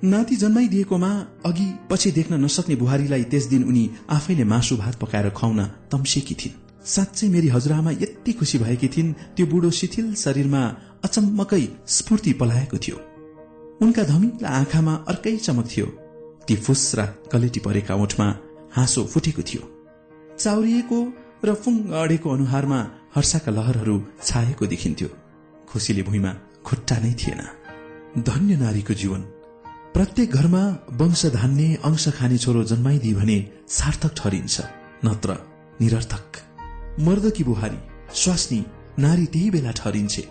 नाति 0.10 0.36
जन्माइदिएकोमा 0.36 1.12
अघि 1.46 1.68
पछि 1.92 2.12
देख्न 2.18 2.42
नसक्ने 2.46 2.76
बुहारीलाई 2.82 3.24
त्यस 3.30 3.46
दिन 3.54 3.64
उनी 3.66 3.84
आफैले 4.18 4.44
मासु 4.54 4.78
भात 4.78 5.00
पकाएर 5.02 5.30
खुवाउन 5.38 5.64
तम्सेकी 5.92 6.36
थिइन्। 6.42 6.58
साँच्चै 6.86 7.28
मेरी 7.28 7.48
हजुरआमा 7.48 7.92
यति 7.92 8.34
खुसी 8.34 8.58
भएकी 8.58 8.88
थिइन् 8.88 9.14
त्यो 9.14 9.46
बुढो 9.46 9.72
शिथिल 9.72 10.16
शरीरमा 10.16 10.62
अचम्मकै 11.04 11.68
स्फूर्ति 11.88 12.34
पलाएको 12.34 12.78
थियो। 12.78 12.98
उनका 13.82 14.04
धमिला 14.04 14.50
आँखामा 14.50 14.94
अर्कै 15.08 15.38
चमक 15.38 15.68
थियो। 15.78 15.86
ती 16.48 16.56
फुस्रा 16.56 17.06
कलेटी 17.06 17.60
परेका 17.60 17.96
ओठमा 17.96 18.28
हाँसो 18.72 19.04
फुटेको 19.06 19.42
थियो। 19.42 19.62
चाउरिएको 20.40 21.00
र 21.46 21.54
फुङ 21.54 21.76
अडेको 21.94 22.30
अनुहारमा 22.30 22.80
हर्षाका 23.16 23.52
लहरहरू 23.52 23.96
छाएको 24.24 24.66
देखिन्थ्यो। 24.66 25.10
खुसीले 25.70 26.04
भुइँमा 26.04 26.32
खुट्टा 26.66 26.98
नै 27.00 27.14
थिएन। 27.14 27.42
धन्य 28.24 28.56
नारीको 28.56 28.94
जीवन। 28.94 29.22
प्रत्येक 29.94 30.32
घरमा 30.32 30.64
वंश 30.92 31.26
धान्ने 31.26 31.68
अंश 31.84 32.08
खाने 32.10 32.38
छोरो 32.38 32.64
जन्माइदिए 32.64 33.14
भने 33.14 33.38
सार्थक 33.68 34.14
ठहरिन्छ 34.18 34.62
नत्र 35.06 35.38
निरर्थक। 35.82 36.49
मर्दकी 37.00 37.44
बुहारी 37.44 37.78
स्वास्नी 38.16 38.66
नारी 39.00 39.26
त्यही 39.26 39.50
बेला 39.52 39.72
ठहरिन्छे। 39.72 40.28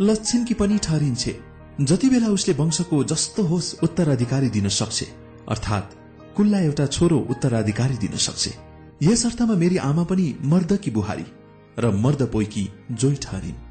लक्षिनकी 0.00 0.54
पनि 0.54 0.78
ठहरिन्छे। 0.78 1.40
जति 1.80 2.08
बेला 2.10 2.26
उसले 2.26 2.54
वंशको 2.54 3.04
जस्तो 3.04 3.42
होस् 3.42 3.74
उत्तराधिकारी 3.82 4.48
दिन 4.48 4.68
सक्छ। 4.68 5.04
अर्थात् 5.48 5.94
कुल्ला 6.36 6.60
एउटा 6.60 6.86
छोरो 6.86 7.18
उत्तराधिकारी 7.30 7.96
दिन 7.96 8.16
सक्छ। 8.16 8.48
यस 9.02 9.26
अर्थमा 9.26 9.54
मेरी 9.54 9.76
आमा 9.76 10.04
पनि 10.04 10.34
मर्दकी 10.44 10.90
बुहारी 10.90 11.26
र 11.78 11.90
मर्द 11.90 12.22
पोइकी 12.32 12.68
जोइ 12.92 13.14
ठहरिन्। 13.14 13.62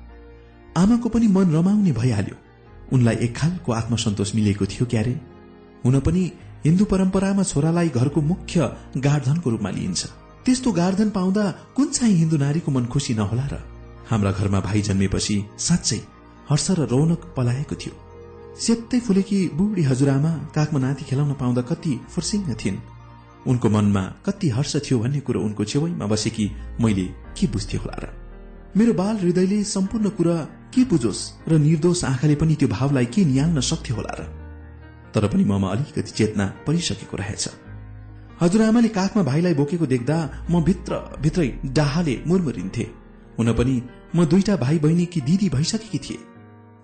आमाको 0.78 1.10
पनि 1.10 1.28
मन 1.28 1.52
रमाउने 1.52 1.92
भइहाल्यो। 1.92 2.36
उनलाई 2.94 3.16
एक 3.16 3.36
खालको 3.38 3.72
आत्मसन्तोष 3.72 4.36
मिलेको 4.36 4.66
थियो 4.66 4.86
क्यारे? 4.86 5.20
हुन 5.86 6.00
पनि 6.00 6.32
हिन्दू 6.66 6.86
परम्परामा 6.86 7.44
छोरालाई 7.44 7.90
घरको 7.90 8.22
मुख्य 8.22 8.72
गार्धनको 8.98 9.50
रूपमा 9.50 9.70
लिइन्छ। 9.70 10.06
त्यस्तो 10.46 10.72
गार्धन 10.72 11.10
पाउँदा 11.10 11.44
कुन 11.76 11.88
चाहिँ 11.88 12.16
हिन्दू 12.16 12.38
नारीको 12.38 12.72
मन 12.72 12.86
खुसी 12.86 13.14
नहोला 13.14 13.48
र? 13.48 13.56
हाम्रा 14.10 14.32
घरमा 14.32 14.60
भाइ 14.60 14.82
जन्मेपछि 14.82 15.36
साँच्चै 15.58 16.00
हर्ष 16.50 16.72
र 16.72 16.88
रौनक 16.92 17.22
पलाएको 17.38 17.76
थियो। 17.76 17.94
सेत्तै 18.60 19.00
फुलेकी 19.00 19.40
बुढी 19.54 19.84
हजुरआमा 19.84 20.32
काखमा 20.56 20.80
नाति 20.80 21.04
खेलाउन 21.06 21.34
पाउँदा 21.34 21.62
कति 21.62 21.94
फुर्सिङ्ग 22.12 22.56
थिइन्। 22.66 22.78
उनको 23.48 23.70
मनमा 23.70 24.04
कति 24.26 24.50
हर्ष 24.50 24.76
थियो 24.76 25.00
भन्ने 25.00 25.20
कुरो 25.20 25.40
उनको 25.42 25.64
छेउमा 25.64 26.06
बसेकी 26.06 26.52
मैले 26.82 27.06
के 27.40 27.48
बुझ्थेँ 27.48 27.80
होला 27.80 27.98
र? 28.04 28.06
मेरो 28.78 28.94
बाल 28.94 29.16
हृदयले 29.18 29.64
सम्पूर्ण 29.64 30.10
कुरा 30.10 30.36
के 30.76 30.84
बुझोस् 30.84 31.50
र 31.50 31.58
निर्दोष 31.58 32.04
आँखाले 32.04 32.36
पनि 32.36 32.56
त्यो 32.56 32.68
भावलाई 32.68 33.06
के 33.06 33.26
निहाल्न 33.26 33.60
सक्थ्यो 33.60 33.96
होला 33.96 34.14
र? 34.20 34.24
तर 35.14 35.28
पनि 35.28 35.44
ममा 35.44 35.72
अलिकति 35.72 36.02
चेतना 36.02 36.46
परिसकेको 36.68 37.18
रहेछ। 37.18 37.50
हजुरआमाले 38.44 38.90
काखमा 38.90 39.24
भाइलाई 39.24 39.54
बोकेको 39.54 39.86
देख्दा 39.86 40.16
म 40.52 40.62
भित्र 40.64 40.94
भित्रै 41.24 41.48
डाहाले 41.78 42.16
मुरमुरिन्थे। 42.28 42.86
हुन 43.40 43.54
पनि 43.54 43.76
म 44.16 44.26
दुईटा 44.26 44.56
भाइ 44.64 44.80
बहिनी 44.80 45.06
कि 45.06 45.22
दिदी 45.22 45.50
भइसकेकी 45.50 46.00
थिए। 46.06 46.18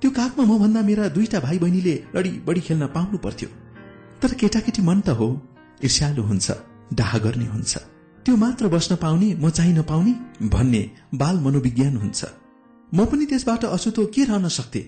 त्यो 0.02 0.10
काखमा 0.12 0.44
म 0.46 0.60
भन्दा 0.64 0.82
मेरा 0.82 1.08
दुईटा 1.12 1.40
भाइ 1.40 1.60
बहिनीले 1.60 1.96
लडी 2.16 2.32
बढी 2.48 2.62
खेल्न 2.62 2.88
पाउनु 2.96 3.18
पर्थ्यो। 3.18 3.50
तर 4.22 4.34
केटाकेटी 4.40 4.82
मन 4.82 5.00
त 5.02 5.20
हो 5.20 5.28
ईर्ष्यालु 5.84 6.24
हुन्छ 6.24 6.48
डाह 6.94 7.18
गर्ने 7.20 7.46
हुन्छ। 7.46 7.74
त्यो 8.26 8.36
मात्र 8.36 8.68
बस्न 8.68 8.96
पाउने 8.96 9.36
म 9.36 9.50
चाहिँ 9.50 9.74
नपाउने 9.74 10.14
भन्ने 10.56 10.84
बाल 11.14 11.36
मनोविज्ञान 11.44 11.96
हुन्छ। 11.98 12.20
म 12.94 13.06
पनि 13.06 13.26
त्यसबाट 13.26 13.66
अछुतो 13.66 14.06
के 14.16 14.24
रहन 14.24 14.48
सक्थे? 14.48 14.82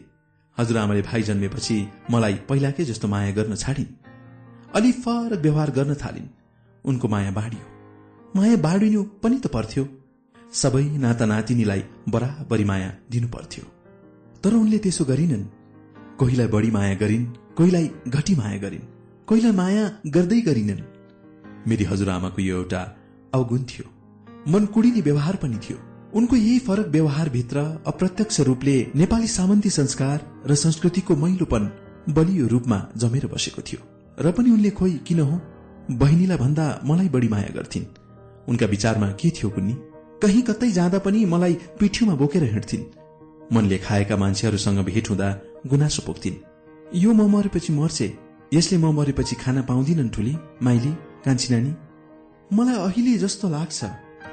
हजुरआमाले 0.58 1.02
भाइ 1.02 1.22
जन्मेपछि 1.24 1.78
मलाई 2.12 2.36
पहिलाकै 2.50 2.84
जस्तो 2.86 3.08
माया 3.08 3.32
गर्न 3.32 3.56
छाडिन्। 3.56 3.96
अलि 4.76 4.92
फरक 5.04 5.40
व्यवहार 5.42 5.72
गर्न 5.72 5.94
थालिन्। 5.96 6.28
उनको 6.86 7.08
माया 7.08 7.32
बाँडियो 7.32 7.66
माया 8.36 8.56
बाँडिनु 8.58 9.02
पनि 9.24 9.38
त 9.40 9.48
पर्थ्यो। 9.48 9.84
सबै 10.54 10.84
नाता 11.04 11.26
नातिनीलाई 11.26 11.84
बराबरी 12.10 12.64
माया 12.64 12.90
दिनु 13.12 13.28
पर्थ्यो 13.28 13.64
तर 14.44 14.54
उनले 14.56 14.78
त्यसो 14.78 15.06
गरिनन्। 15.06 15.46
कोहीलाई 16.20 16.48
बढी 16.48 16.72
माया 16.72 16.96
गरिन् 16.96 17.26
कोहीलाई 17.58 17.88
घटी 18.08 18.36
माया 18.36 18.58
गरिन् 18.58 18.90
कोहीलाई 19.28 19.52
माया 19.52 19.84
गर्दै 20.08 20.40
गरिनन्। 20.42 20.82
मेरी 21.70 21.84
हजुरआमाको 21.84 22.42
यो 22.42 22.58
एउटा 22.58 22.82
अवगुण 23.34 23.62
थियो। 23.64 23.86
मन 24.52 24.66
कुडिने 24.66 25.02
व्यवहार 25.02 25.36
पनि 25.36 25.58
थियो। 25.64 25.78
उनको 26.14 26.36
यही 26.36 26.60
फरक 26.60 26.88
व्यवहारभित्र 26.88 27.58
अप्रत्यक्ष 27.88 28.40
रूपले 28.50 28.76
नेपाली 28.96 29.28
सामन्ती 29.28 29.70
संस्कार 29.70 30.18
र 30.50 30.56
संस्कृतिको 30.56 31.16
मैलोपन 31.16 31.64
बलियो 32.10 32.48
रूपमा 32.48 32.80
जमेर 32.98 33.28
बसेको 33.28 33.62
थियो। 33.62 33.82
र 34.20 34.32
पनि 34.32 34.52
उनले 34.52 34.70
खोइ 34.70 34.94
किन 35.08 35.20
हो? 35.20 35.36
बहिनीलाई 35.92 36.38
भन्दा 36.38 36.82
मलाई 36.86 37.10
बढी 37.10 37.28
माया 37.28 37.50
गर्थिन्। 37.56 37.86
उनका 38.48 38.66
विचारमा 38.66 39.08
के 39.12 39.30
थियो 39.30 39.50
कुन्नी? 39.50 39.74
कहीँ 40.22 40.42
कतै 40.42 40.72
जाँदा 40.72 41.00
पनि 41.00 41.26
मलाई 41.26 41.54
पिठ्यूमा 41.80 42.16
बोकेर 42.16 42.44
हिँड्थिन्। 42.44 42.84
मनले 43.54 43.78
खाएका 43.78 44.18
मान्छेहरूसँग 44.18 44.80
भेट 44.80 45.10
हुँदा 45.10 45.42
गुनासो 45.68 46.04
पोख्थिन्। 46.06 46.36
यो 46.96 47.14
म 47.14 47.30
मरेपछि 47.32 47.74
मर्छे। 47.74 48.18
यसले 48.54 48.78
म 48.78 48.92
मरेपछि 48.92 49.36
खाना 49.36 49.62
पाउँदिनन् 49.62 50.10
ठुली। 50.10 50.38
माइली 50.64 50.92
कान्छी 51.26 51.54
नानी। 51.54 51.74
मलाई 52.56 52.76
अहिले 52.76 53.18
जस्तो 53.18 53.50
लाग्छ। 53.50 53.84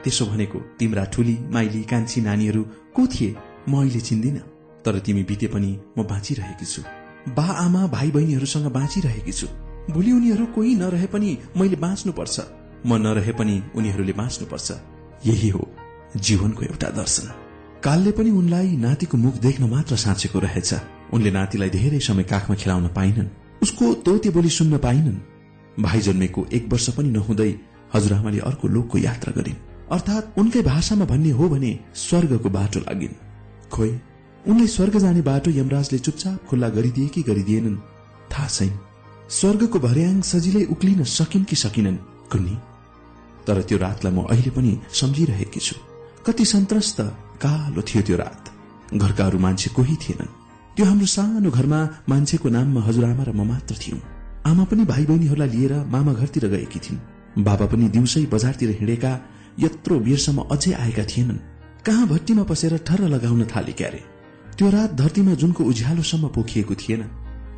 त्यसो 0.05 0.27
भनेको 0.27 0.59
तिम्रा 0.59 1.05
ठुली 1.05 1.39
माइली 1.51 1.83
कान्छी 1.83 2.21
नानीहरू 2.21 2.63
को 2.95 3.07
थिए? 3.07 3.37
म 3.69 3.81
अहिले 3.81 4.01
चिन्दिन। 4.01 4.39
तर 4.85 4.99
तिमी 4.99 5.23
बिते 5.23 5.47
पनि 5.47 5.79
म 5.99 6.03
बाँचिरहेकी 6.03 6.67
छु। 6.67 6.83
बा 7.35 7.43
आमा 7.43 7.87
भाइ 7.87 8.11
बहिनीहरूसँग 8.11 8.67
बाँचिरहेकी 8.67 9.33
छु। 9.33 9.47
भोलि 9.91 10.13
उनीहरू 10.13 10.47
कोही 10.47 10.75
नरहे 10.75 11.07
पनि 11.07 11.39
मैले 11.57 11.77
बाँच्नुपर्छ। 11.77 12.41
म 12.87 12.95
नरहे 12.95 13.33
पनि 13.33 13.63
उनीहरूले 13.75 14.13
बाँच्नुपर्छ। 14.13 14.73
यही 15.27 15.49
हो 15.49 15.69
जीवनको 16.17 16.63
एउटा 16.63 16.89
दर्शन। 16.91 17.33
कालले 17.85 18.11
पनि 18.11 18.31
उनलाई 18.31 18.77
नातिको 18.77 19.19
मुख 19.19 19.35
देख्न 19.35 19.65
मात्र 19.65 19.97
साँचेको 19.97 20.39
रहेछ। 20.39 20.75
उनले 21.13 21.31
नातिलाई 21.31 21.71
धेरै 21.71 21.99
समय 21.99 22.23
काखमा 22.23 22.57
खेलाउन 22.57 22.89
पाइनन्। 22.89 23.29
उसको 23.63 23.95
तोते 23.95 24.31
बोली 24.31 24.49
सुन्न 24.49 24.79
पाइनन्। 24.79 25.83
भाइ 25.83 26.01
जन्मेको 26.01 26.47
एक 26.53 26.69
वर्ष 26.69 26.91
पनि 26.91 27.09
नहुँदै 27.09 27.55
हजुरआमाले 27.95 28.39
अर्को 28.39 28.69
लोकको 28.69 28.99
यात्रा 28.99 29.33
गरिन्। 29.37 29.55
अर्थात् 29.91 30.39
उनकै 30.39 30.63
भाषामा 30.63 31.05
भन्ने 31.05 31.31
हो 31.31 31.49
भने 31.49 31.79
स्वर्गको 31.95 32.51
बाटो 32.51 32.81
लागिन्। 32.81 33.15
खोइ 33.71 33.99
उनलाई 34.47 34.67
स्वर्ग 34.67 34.99
जाने 34.99 35.21
बाटो 35.21 35.51
यमराजले 35.51 35.99
चुपचाप 35.99 36.47
खुल्ला 36.47 36.69
गरिदिए 36.69 37.09
कि 37.09 37.23
गरिदिएनन्? 37.23 37.77
थाहा 38.33 38.49
छैन। 38.49 38.79
स्वर्गको 39.29 39.79
भर्याङ 39.79 40.21
सजिलै 40.21 40.65
उक्लिन 40.65 41.05
सकिन् 41.05 41.45
कि 41.45 41.57
सकिनन् 41.57 41.97
कुन्नी? 42.33 42.57
तर 43.47 43.63
त्यो 43.63 43.79
रातलाई 43.79 44.13
म 44.13 44.25
अहिले 44.25 44.51
पनि 44.51 44.79
सम्झिरहेकी 44.93 45.61
छु। 45.61 45.77
कति 46.27 46.45
सन्त्रस्त 46.45 47.01
कालो 47.45 47.83
थियो 47.83 48.03
त्यो 48.03 48.17
रात। 48.17 48.45
घरका 48.95 49.25
अरू 49.27 49.39
मान्छे 49.39 49.71
कोही 49.71 49.97
थिएनन्। 49.97 50.33
त्यो 50.77 50.87
हाम्रो 50.87 51.07
सानो 51.07 51.51
घरमा 51.51 51.81
मान्छेको 52.09 52.49
नाममा 52.49 52.81
हजुरआमा 52.81 53.25
र 53.25 53.31
म 53.33 53.45
मात्र 53.45 53.75
थियौं। 53.77 54.01
आमा 54.49 54.65
पनि 54.65 54.85
भाइ 54.85 55.05
बहिनीहरूलाई 55.05 55.49
लिएर 55.49 55.75
मामा 55.93 56.13
घरतिर 56.13 56.49
गएकी 56.49 56.79
थिइन्। 56.79 57.45
बाबा 57.45 57.67
पनि 57.67 57.89
दिउँसै 57.89 58.27
बजारतिर 58.33 58.71
हिँडेका 58.81 59.13
यत्रो 59.61 59.99
बेरसम्म 60.01 60.39
अझै 60.49 60.73
आएका 60.73 61.05
थिएनन्। 61.05 61.45
कहाँ 61.85 62.07
भट्टीमा 62.09 62.43
पसेर 62.43 62.77
ठर्र 62.79 63.09
लगाउन 63.09 63.45
थाले 63.45 63.73
क्यारे? 63.73 64.01
त्यो 64.57 64.71
रात 64.71 64.91
धरतीमा 64.95 65.35
जुनको 65.35 65.65
उज्यालोसम्म 65.65 66.29
पोखिएको 66.29 66.75
थिएन। 66.75 67.03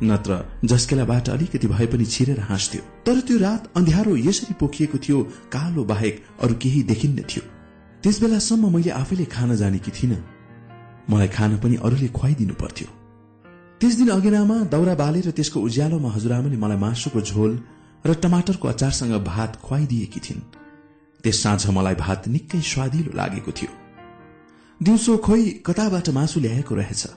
नत्र 0.03 0.59
जस्केलाबाट 0.65 1.29
अलिकति 1.29 1.67
भए 1.67 1.85
पनि 1.87 2.05
छिरेर 2.05 2.39
हाँस्थ्यो। 2.39 2.81
तर 3.05 3.19
त्यो 3.19 3.37
रात 3.37 3.71
अन्ध्यारो 3.77 4.15
यसरी 4.17 4.53
पोखिएको 4.53 4.97
थियो 4.97 5.23
कालो 5.23 5.83
बाहेक 5.83 6.23
अरू 6.41 6.55
केही 6.55 6.83
देखिन्न 6.83 7.21
थियो। 7.21 7.43
त्यस 8.03 8.21
बेलासम्म 8.21 8.73
मैले 8.73 8.89
आफैले 8.89 9.25
खान 9.25 9.55
जानेकी 9.55 9.91
थिइनँ। 9.91 10.23
मलाई 11.09 11.27
खान 11.27 11.57
पनि 11.57 11.75
अरूले 11.75 12.07
खुवाइदिनु 12.07 12.53
पर्थ्यो। 12.53 12.87
त्यस 13.81 13.95
दिन 13.95 14.09
अघिनामा 14.09 14.57
दाउरा 14.63 14.95
बालेर 14.95 15.31
त्यसको 15.31 15.59
उज्यालोमा 15.59 16.09
हजुरआमाले 16.11 16.57
मलाई 16.57 16.77
मासुको 16.77 17.21
झोल 17.21 17.59
र 18.05 18.13
टमाटरको 18.13 18.67
अचारसँग 18.67 19.13
भात 19.23 19.55
खुवाइदिएकी 19.55 20.19
थिइन्। 20.19 20.41
त्यस 21.23 21.43
साँझ 21.43 21.69
मलाई 21.69 21.95
भात 21.95 22.27
निकै 22.27 22.61
स्वादिलो 22.61 23.11
लागेको 23.17 23.51
थियो। 23.51 23.71
दिउँसो 24.81 25.17
खोइ 25.17 25.49
कताबाट 25.65 26.09
मासु 26.09 26.39
ल्याएको 26.39 26.75
रहेछ? 26.75 27.07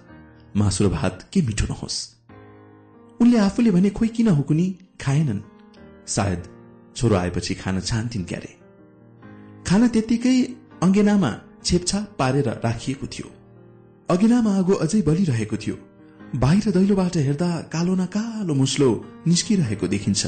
मासु 0.57 0.85
र 0.85 0.89
भात 0.89 1.29
के 1.33 1.43
मिठो 1.43 1.67
नहोस्? 1.67 2.14
उनले 3.21 3.39
आफूले 3.39 3.71
भने 3.71 3.91
खोइ 3.91 4.09
किन 4.17 4.29
हुकुनी 4.29 4.67
खाएनन्। 5.01 5.41
सायद 6.07 6.43
छोरो 6.97 7.17
आएपछि 7.17 7.55
खान 7.55 7.81
चाहन्थिन् 7.81 8.25
क्यारे। 8.25 8.53
खाना 9.67 9.87
त्यत्तिकै 9.95 10.37
अङ्गेनामा 10.83 11.31
छेपछाप 11.65 12.05
पारेर 12.19 12.49
राखिएको 12.65 13.07
थियो। 13.07 13.29
अघिनामा 14.09 14.51
आगो 14.59 14.75
अझै 14.85 15.01
बलिरहेको 15.03 15.57
थियो। 15.57 15.77
बाहिर 16.37 16.67
दैलोबाट 16.77 17.17
हेर्दा 17.17 17.51
कालो 17.73 17.95
न 17.95 18.07
कालो 18.17 18.55
मुस्लो 18.55 18.89
निस्किरहेको 19.27 19.87
देखिन्छ। 19.87 20.23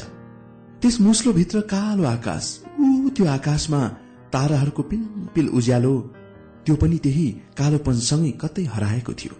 त्यस 0.81 0.95
मुस्लो 1.01 1.33
भित्र 1.33 1.61
कालो 1.73 2.03
आकाश 2.05 2.45
ऊ 2.79 3.09
त्यो 3.15 3.25
आकाशमा 3.27 3.81
ताराहरूको 4.33 4.83
पिल 5.33 5.47
उज्यालो 5.57 5.93
त्यो 6.65 6.75
पनि 6.75 6.97
त्यही 7.03 7.27
कालोपनसँगै 7.57 8.31
कतै 8.41 8.63
हराएको 8.73 9.13
थियो। 9.13 9.35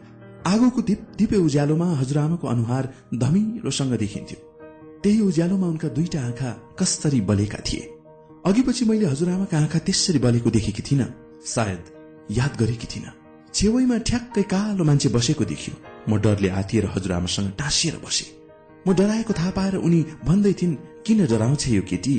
आगोको 0.48 0.82
दिप 0.82 1.00
दिपे 1.18 1.38
उज्यालोमा 1.38 1.86
हजुरआमाको 2.00 2.48
अनुहार 2.48 2.84
धमिलोसँग 3.16 3.94
देखिन्थ्यो। 3.98 4.40
त्यही 5.04 5.20
उज्यालोमा 5.22 5.68
उनका 5.68 5.88
दुईटा 5.88 6.20
आँखा 6.22 6.50
कसरी 6.80 7.22
बलेका 7.22 7.60
थिए। 7.68 7.84
अघि 8.46 8.62
पछि 8.62 8.86
मैले 8.86 9.06
हजुरआमाका 9.06 9.58
आँखा 9.58 9.80
त्यसरी 9.80 10.20
बलेको 10.20 10.50
देखेकी 10.50 10.82
थिइनँ 10.82 11.08
सायद 11.46 11.84
याद 12.32 12.54
गरेकी 12.60 12.88
थिइनँ। 12.88 13.14
छेउमा 13.54 13.98
ठ्याक्कै 14.08 14.44
कालो 14.54 14.84
मान्छे 14.84 15.10
बसेको 15.10 15.46
देखियो। 15.46 15.76
म 16.10 16.22
डरले 16.24 16.50
आतिएर 16.50 16.86
हजुरआमासँग 16.96 17.52
टाँसिएर 17.60 17.96
बसे। 18.06 18.26
म 18.88 18.94
डराएको 18.96 19.34
थाहा 19.34 19.52
पाएर 19.52 19.76
उनी 19.78 20.00
भन्दै 20.24 20.54
थिइन् 20.54 20.76
किन 21.06 21.26
डराउँछ 21.28 21.68
यो 21.68 21.82
केटी? 21.82 22.16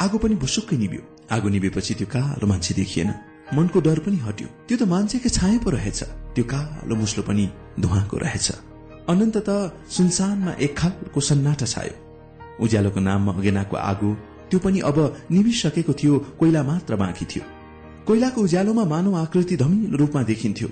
आगो 0.00 0.18
पनि 0.18 0.34
भुसुक्कै 0.34 0.76
निभ्यो। 0.76 1.02
आगो 1.34 1.48
निभेपछि 1.48 1.94
त्यो 1.94 2.06
कालो 2.06 2.46
मान्छे 2.46 2.74
देखिएन। 2.74 3.10
मनको 3.54 3.80
डर 3.80 3.98
पनि 4.04 4.16
हट्यो। 4.16 4.48
त्यो 4.68 4.76
त 4.78 4.82
मान्छेकै 4.92 5.28
छाया 5.28 5.58
पो 5.64 5.70
रहेछ। 5.70 6.00
त्यो 6.34 6.44
कालो 6.44 6.94
मुस्लो 6.96 7.22
पनि 7.28 7.44
धुवाको 7.80 8.16
रहेछ। 8.16 8.48
अनन्त 9.08 9.36
त 9.48 9.50
सुनसानमा 9.88 10.52
एक 10.64 10.72
खालको 10.76 11.20
सन्नाटा 11.20 11.66
छायो। 11.66 11.94
उज्यालोको 12.60 13.00
नाममा 13.00 13.32
अगेनाको 13.40 13.76
आगो 13.76 14.10
त्यो 14.50 14.58
पनि 14.60 14.78
अब 14.80 14.98
निभिसकेको 15.30 15.92
थियो 15.92 16.14
कोइला 16.40 16.62
मात्र 16.62 16.96
बाँकी 16.96 17.24
थियो। 17.24 17.44
कोइलाको 18.06 18.38
उज्यालोमा 18.40 18.84
मानव 18.84 19.14
आकृति 19.16 19.56
धमिलो 19.56 19.96
रूपमा 19.96 20.22
देखिन्थ्यो। 20.22 20.68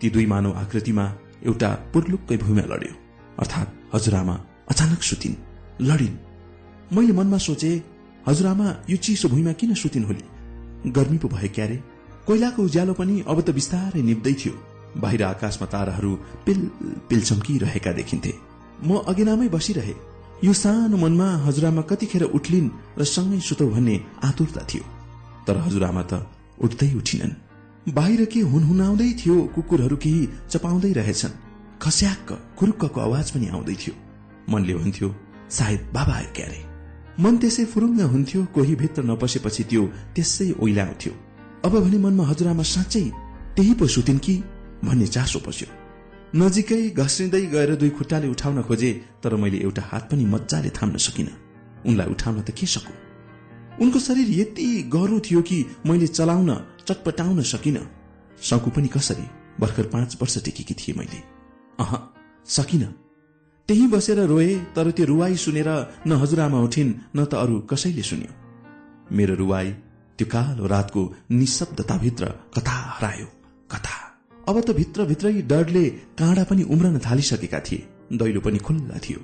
ती 0.00 0.10
दुई 0.10 0.26
मानव 0.26 0.52
आकृतिमा 0.62 1.04
एउटा 1.46 1.68
पुर्लुक्कै 1.92 2.36
भूमिमा 2.36 2.66
लड्यो। 2.74 2.94
अर्थात् 3.38 3.94
हजुरआमा 3.94 4.34
अचानक 4.70 5.02
सुतिन् 5.02 5.36
लडिन्। 5.82 6.16
मैले 6.94 7.12
मनमा 7.12 7.38
सोचे 7.38 7.70
हजुरआमा 8.28 8.66
यो 8.90 8.96
चिसो 8.96 9.28
भुइँमा 9.28 9.52
किन 9.52 9.74
सुतिन् 9.74 10.04
होली? 10.04 10.24
गर्मी 10.92 11.18
पो 11.18 11.28
भयो 11.28 11.50
क्यारे। 11.54 11.76
कोइलाको 12.30 12.62
उज्यालो 12.62 12.94
पनि 12.94 13.14
अब 13.26 13.38
त 13.42 13.50
बिस्तारै 13.50 14.02
निप्दै 14.02 14.34
थियो। 14.40 14.54
बाहिर 15.02 15.22
आकाशमा 15.34 15.66
ताराहरू 15.66 16.10
पिल 16.46 16.58
पिल 17.08 17.20
चम्किरहेका 17.20 17.92
देखिन्थे। 17.92 18.32
म 18.86 19.02
अघिनामै 19.10 19.48
बसिरहे। 19.50 19.94
यो 20.46 20.52
सानो 20.54 20.96
मनमा 20.96 21.28
हजुरआमा 21.46 21.82
कतिखेर 21.90 22.22
उठलिन् 22.38 22.68
र 22.98 23.04
सँगै 23.04 23.40
सुतौ 23.42 23.66
भन्ने 23.74 23.94
आतुरता 24.24 24.62
थियो। 24.70 24.84
तर 25.46 25.56
हजुरआमा 25.66 26.02
त 26.02 26.12
उठ्दै 26.62 26.90
उठिनन्। 26.94 27.32
बाहिर 27.98 28.24
के 28.24 28.40
हुनहुनाउँदै 28.52 29.10
थियो 29.20 29.36
कुकुरहरू 29.54 29.96
केही 29.96 30.22
चपाउँदै 30.50 30.92
रहेछन्। 30.92 31.34
खस्याक्क 31.82 32.28
खुरुक्कको 32.58 33.00
आवाज 33.00 33.26
पनि 33.30 33.46
आउँदै 33.48 33.74
थियो। 33.74 33.94
मनले 34.52 34.74
भन्थ्यो 34.74 35.08
सायद 35.50 35.80
बाबा 35.92 36.14
आयो 36.14 36.30
क्यारे। 36.36 36.60
मन 37.20 37.34
त्यसै 37.42 37.64
फुरुङ्ग 37.64 38.00
हुन्थ्यो 38.12 38.40
कोही 38.54 38.74
भित्र 38.82 39.02
नपसेपछि 39.02 39.62
त्यो 39.70 39.82
त्यसै 40.14 40.48
ओइलाउँथ्यो। 40.62 41.12
अब 41.64 41.72
भने 41.84 41.98
मनमा 41.98 42.24
हजुरआमा 42.24 42.62
साँच्चै 42.62 43.04
त्यही 43.56 43.74
पो 43.74 43.86
सुतिन् 43.86 44.18
कि 44.18 44.34
भन्ने 44.84 45.06
चासो 45.06 45.38
पस्यो। 45.38 45.68
नजिकै 46.36 46.80
घस्रिँदै 46.96 47.42
गएर 47.46 47.74
दुई 47.76 47.90
खुट्टाले 47.90 48.28
उठाउन 48.28 48.62
खोजे 48.62 48.90
तर 49.22 49.34
मैले 49.36 49.58
एउटा 49.58 49.82
हात 49.82 50.08
पनि 50.10 50.24
मजाले 50.24 50.70
थाम्न 50.70 50.96
सकिन। 50.96 51.28
उनलाई 51.86 52.06
उठाउन 52.06 52.40
त 52.42 52.50
के 52.50 52.66
सकु? 52.66 52.92
उनको 53.82 53.98
शरीर 53.98 54.28
यति 54.40 54.66
गह्रो 54.88 55.20
थियो 55.20 55.42
कि 55.42 55.58
मैले 55.86 56.06
चलाउन 56.06 56.50
चटपटाउन 56.88 57.42
सकिन। 57.42 57.76
सकु 58.40 58.70
पनि 58.70 58.88
कसरी? 58.88 59.26
भर्खर 59.60 59.86
पाँच 59.92 60.16
वर्ष 60.22 60.38
टेकेकी 60.44 60.74
थिए 60.74 60.94
मैले। 60.98 61.20
अह 61.80 61.92
सकिन। 62.46 62.82
त्यही 63.68 63.86
बसेर 63.86 64.18
रोए 64.24 64.54
तर 64.76 64.90
त्यो 64.90 65.06
रुवाई 65.06 65.36
सुनेर 65.36 65.68
न 66.06 66.12
हजुरआमा 66.12 66.60
उठिन् 66.60 66.94
न 67.16 67.24
त 67.24 67.34
अरू 67.34 67.60
कसैले 67.60 68.02
सुन्यो। 68.02 68.32
मेरो 69.16 69.34
रुवाई 69.34 69.74
त्यो 70.20 70.28
कालो 70.28 70.66
रातको 70.66 71.02
निशब्दताभित्र 71.32 72.24
कथा 72.54 72.76
हरायो। 72.96 73.26
कथा। 73.72 73.96
अब 74.48 74.56
त 74.60 74.70
भित्रभित्रै 74.70 75.32
डरले 75.42 75.84
काँडा 76.20 76.44
पनि 76.44 76.62
उम्रन 76.62 76.98
थालिसकेका 76.98 77.60
थिए। 77.60 77.86
दैलो 78.12 78.40
पनि 78.40 78.58
खुल्ला 78.58 78.98
थियो। 78.98 79.20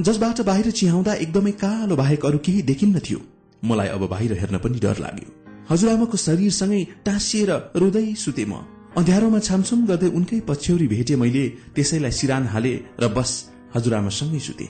जसबाट 0.00 0.40
बाहिर 0.40 0.70
चिहाउँदा 0.70 1.14
एकदमै 1.14 1.52
कालो 1.62 1.96
बाहेक 1.96 2.26
अरू 2.26 2.38
केही 2.38 2.62
देखिन्न 2.62 2.98
थियो। 2.98 3.20
मलाई 3.62 3.88
अब 3.88 4.02
बाहिर 4.08 4.32
हेर्न 4.32 4.58
पनि 4.58 4.78
डर 4.78 4.98
लाग्यो। 4.98 5.30
हजुरआमाको 5.70 6.16
शरीरसँगै 6.16 6.82
टाँसिएर 7.06 7.50
रुँदै 7.76 8.06
सुते 8.14 8.44
म। 8.44 8.66
अँध्यारोमा 8.98 9.38
छामछुम 9.38 9.86
गर्दै 9.86 10.10
उनकै 10.10 10.40
पछ्यौरी 10.40 10.86
भेटे 10.88 11.16
मैले 11.16 11.48
त्यसैलाई 11.74 12.10
सिरान 12.10 12.46
हाले 12.50 12.74
र 13.00 13.14
बस 13.14 13.30
हजुरआमासँगै 13.74 14.42
सुते। 14.42 14.66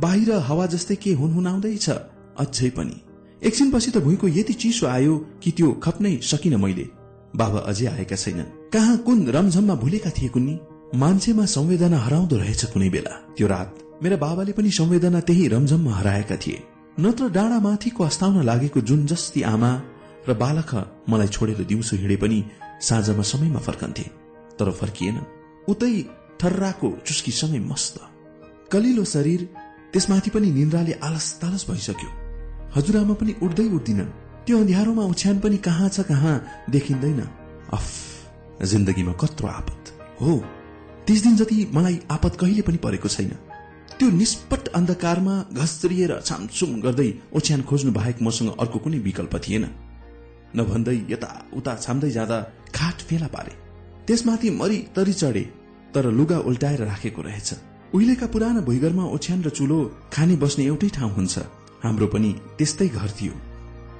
बाहिर 0.00 0.32
हावा 0.48 0.66
जस्तै 0.66 0.96
के 0.96 1.12
हुनहुनाउँदैछ 1.12 1.86
अझै 2.40 2.70
पनि। 2.70 3.03
एकछिनपछि 3.44 3.90
त 3.90 3.98
भुइँको 3.98 4.28
यति 4.28 4.52
चिसो 4.52 4.86
आयो 4.86 5.14
कि 5.42 5.50
त्यो 5.50 5.72
खप्नै 5.84 6.16
सकिन 6.22 6.56
मैले। 6.56 6.86
बाबा 7.36 7.58
अझै 7.70 7.86
आएका 7.86 8.16
छैनन्। 8.16 8.52
कहाँ 8.72 8.96
कुन 9.04 9.28
रमझममा 9.28 9.74
भुलेका 9.74 10.10
थिए 10.10 10.28
कुन्नी? 10.28 10.54
मान्छेमा 10.96 11.44
संवेदना 11.44 11.98
हराउँदो 11.98 12.36
रहेछ 12.36 12.64
कुनै 12.72 12.88
बेला। 12.88 13.14
त्यो 13.36 13.46
रात 13.46 14.00
मेरा 14.02 14.16
बाबाले 14.16 14.52
पनि 14.52 14.70
संवेदना 14.70 15.20
त्यही 15.20 15.48
रमझममा 15.48 15.92
हराएका 15.92 16.36
थिए। 16.36 16.62
नत्र 17.00 17.28
डाँडा 17.28 17.58
माथिको 17.60 18.04
अस्ताउन 18.04 18.42
लागेको 18.44 18.80
जुन 18.80 19.06
जस्ती 19.06 19.42
आमा 19.42 19.70
र 20.28 20.34
बालक 20.34 20.72
मलाई 21.10 21.28
छोडेर 21.28 21.64
दिउँसो 21.68 21.96
हिँडे 21.96 22.16
पनि 22.16 22.38
साँझमा 22.80 23.22
समयमा 23.22 23.60
फर्कन्थे 23.60 24.06
तर 24.58 24.70
फर्किएन। 24.80 25.20
उतै 25.68 25.94
ठर्राको 26.40 26.88
चुस्कीसँगै 27.06 27.60
मस्त। 27.60 28.00
कलिलो 28.72 29.04
शरीर 29.04 29.40
त्यसमाथि 29.92 30.30
पनि 30.30 30.50
निन्द्राले 30.50 30.92
आलस 31.04 31.26
तालस 31.42 31.70
भइसक्यो। 31.70 32.23
हजुरआमा 32.76 33.14
पनि 33.14 33.32
उठ्दै 33.42 33.66
उठ्दिनन् 33.76 34.12
त्यो 34.46 34.58
अँध्यारोमा 34.58 35.02
ओछ्यान 35.04 35.38
पनि 35.40 35.56
कहाँ 35.66 35.88
छ 35.88 36.00
कहाँ 36.10 36.34
देखिँदैन। 36.70 37.20
अफ 37.72 37.88
जिन्दगीमा 38.70 39.12
कत्रो 39.22 39.48
आपत 39.48 39.82
हो 40.20 40.32
तीस 41.06 41.22
दिन 41.22 41.36
जति 41.36 41.56
मलाई 41.74 41.98
आपत 42.10 42.36
कहिले 42.40 42.62
पनि 42.62 42.78
परेको 42.84 43.08
छैन। 43.08 43.32
त्यो 43.98 44.08
निष्पट 44.10 44.68
अन्धकारमा 44.74 45.34
घस्रिएर 45.54 46.12
छामछुम 46.20 46.70
गर्दै 46.80 47.10
ओछ्यान 47.36 47.62
खोज्नु 47.62 47.92
बाहेक 47.92 48.22
मसँग 48.22 48.50
अर्को 48.58 48.78
कुनै 48.84 48.98
विकल्प 49.06 49.34
थिएन। 49.44 49.64
नभन्दै 50.56 50.96
यता 51.10 51.30
उता 51.54 51.74
छाम्दै 51.76 52.10
जाँदा 52.10 52.38
खाट 52.74 52.96
फेला 53.08 53.28
पारे। 53.34 53.52
त्यसमाथि 54.06 54.50
मरी 54.60 54.78
तरी 54.96 55.12
चढे 55.14 55.44
तर 55.94 56.10
लुगा 56.10 56.38
उल्टाएर 56.48 56.80
राखेको 56.84 57.22
रहेछ। 57.22 57.48
उहिलेका 57.94 58.26
पुराना 58.26 58.60
भुइँघरमा 58.66 59.04
ओछ्यान 59.16 59.42
र 59.42 59.48
चुलो 59.50 59.78
खाने 60.12 60.36
बस्ने 60.36 60.64
एउटै 60.64 60.88
ठाउँ 60.96 61.12
हुन्छ। 61.16 61.38
हाम्रो 61.84 62.06
पनि 62.06 62.30
त्यस्तै 62.58 62.88
घर 62.88 63.10
थियो। 63.20 63.34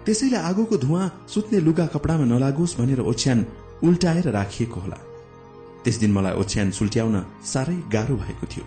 त्यसैले 0.05 0.37
आगोको 0.37 0.77
धुवा 0.77 1.03
सुत्ने 1.29 1.59
लुगा 1.61 1.87
कपडामा 1.87 2.25
नलागोस् 2.25 2.77
भनेर 2.79 3.01
ओछ्यान 3.01 3.39
उल्टाएर 3.85 4.29
राखिएको 4.31 4.81
होला। 4.81 4.99
त्यस 5.85 5.97
दिन 6.01 6.13
मलाई 6.13 6.35
ओछ्यान 6.35 6.71
सुल्ट्याउन 6.71 7.17
साह्रै 7.45 7.77
गाह्रो 7.93 8.17
भएको 8.17 8.47
थियो। 8.47 8.65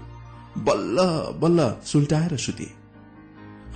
बल्ल 0.66 0.98
बल्ल 1.42 1.60
सुल्टाएर 1.86 2.38
सुते। 2.38 2.68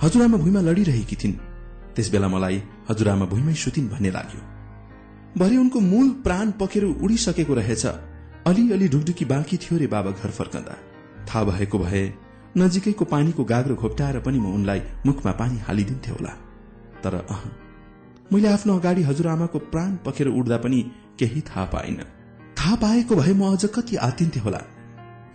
हजुरआमा 0.02 0.36
भुइँमा 0.36 0.60
लडिरहेकी 0.60 1.16
थिइन्। 1.16 1.34
त्यस 1.94 2.10
बेला 2.10 2.28
मलाई 2.28 2.62
हजुरआमा 2.90 3.26
भुइँमै 3.26 3.54
सुतिन् 3.54 3.88
भन्ने 3.88 4.10
लाग्यो। 4.10 4.40
भरे 5.38 5.56
उनको 5.56 5.80
मूल 5.80 6.08
प्राण 6.24 6.50
पखेर 6.60 6.84
उडिसकेको 6.84 7.54
रहेछ। 7.54 7.84
अलिअलि 8.46 8.88
ढुकढुकी 8.88 9.24
बाँकी 9.24 9.56
थियो 9.56 9.78
रे 9.78 9.86
बाबा 9.86 10.10
घर 10.10 10.30
फर्कँदा। 10.30 10.74
थाहा 11.26 11.44
भएको 11.44 11.78
भए 11.78 12.02
नजिकैको 12.56 13.04
पानीको 13.04 13.44
गाग्रो 13.44 13.74
घोप्टाएर 13.74 14.18
पनि 14.20 14.38
म 14.38 14.54
उनलाई 14.54 14.80
मुखमा 15.06 15.32
पानी 15.32 15.58
हालिदिन्थे 15.58 16.10
होला। 16.10 16.32
तर 17.04 17.14
अह 17.14 17.42
मैले 18.32 18.48
आफ्नो 18.48 18.78
अगाडि 18.78 19.02
हजुरआमाको 19.02 19.58
प्राण 19.58 19.96
पखेर 19.96 20.28
उड्दा 20.28 20.56
पनि 20.56 20.80
केही 21.18 21.40
थाहा 21.40 21.64
पाइन 21.64 21.96
थाहा 22.58 22.74
पाएको 22.76 23.16
भए 23.16 23.32
म 23.32 23.52
अझ 23.52 23.64
कति 23.64 23.96
आतिन्थे 23.96 24.40
होला। 24.40 24.60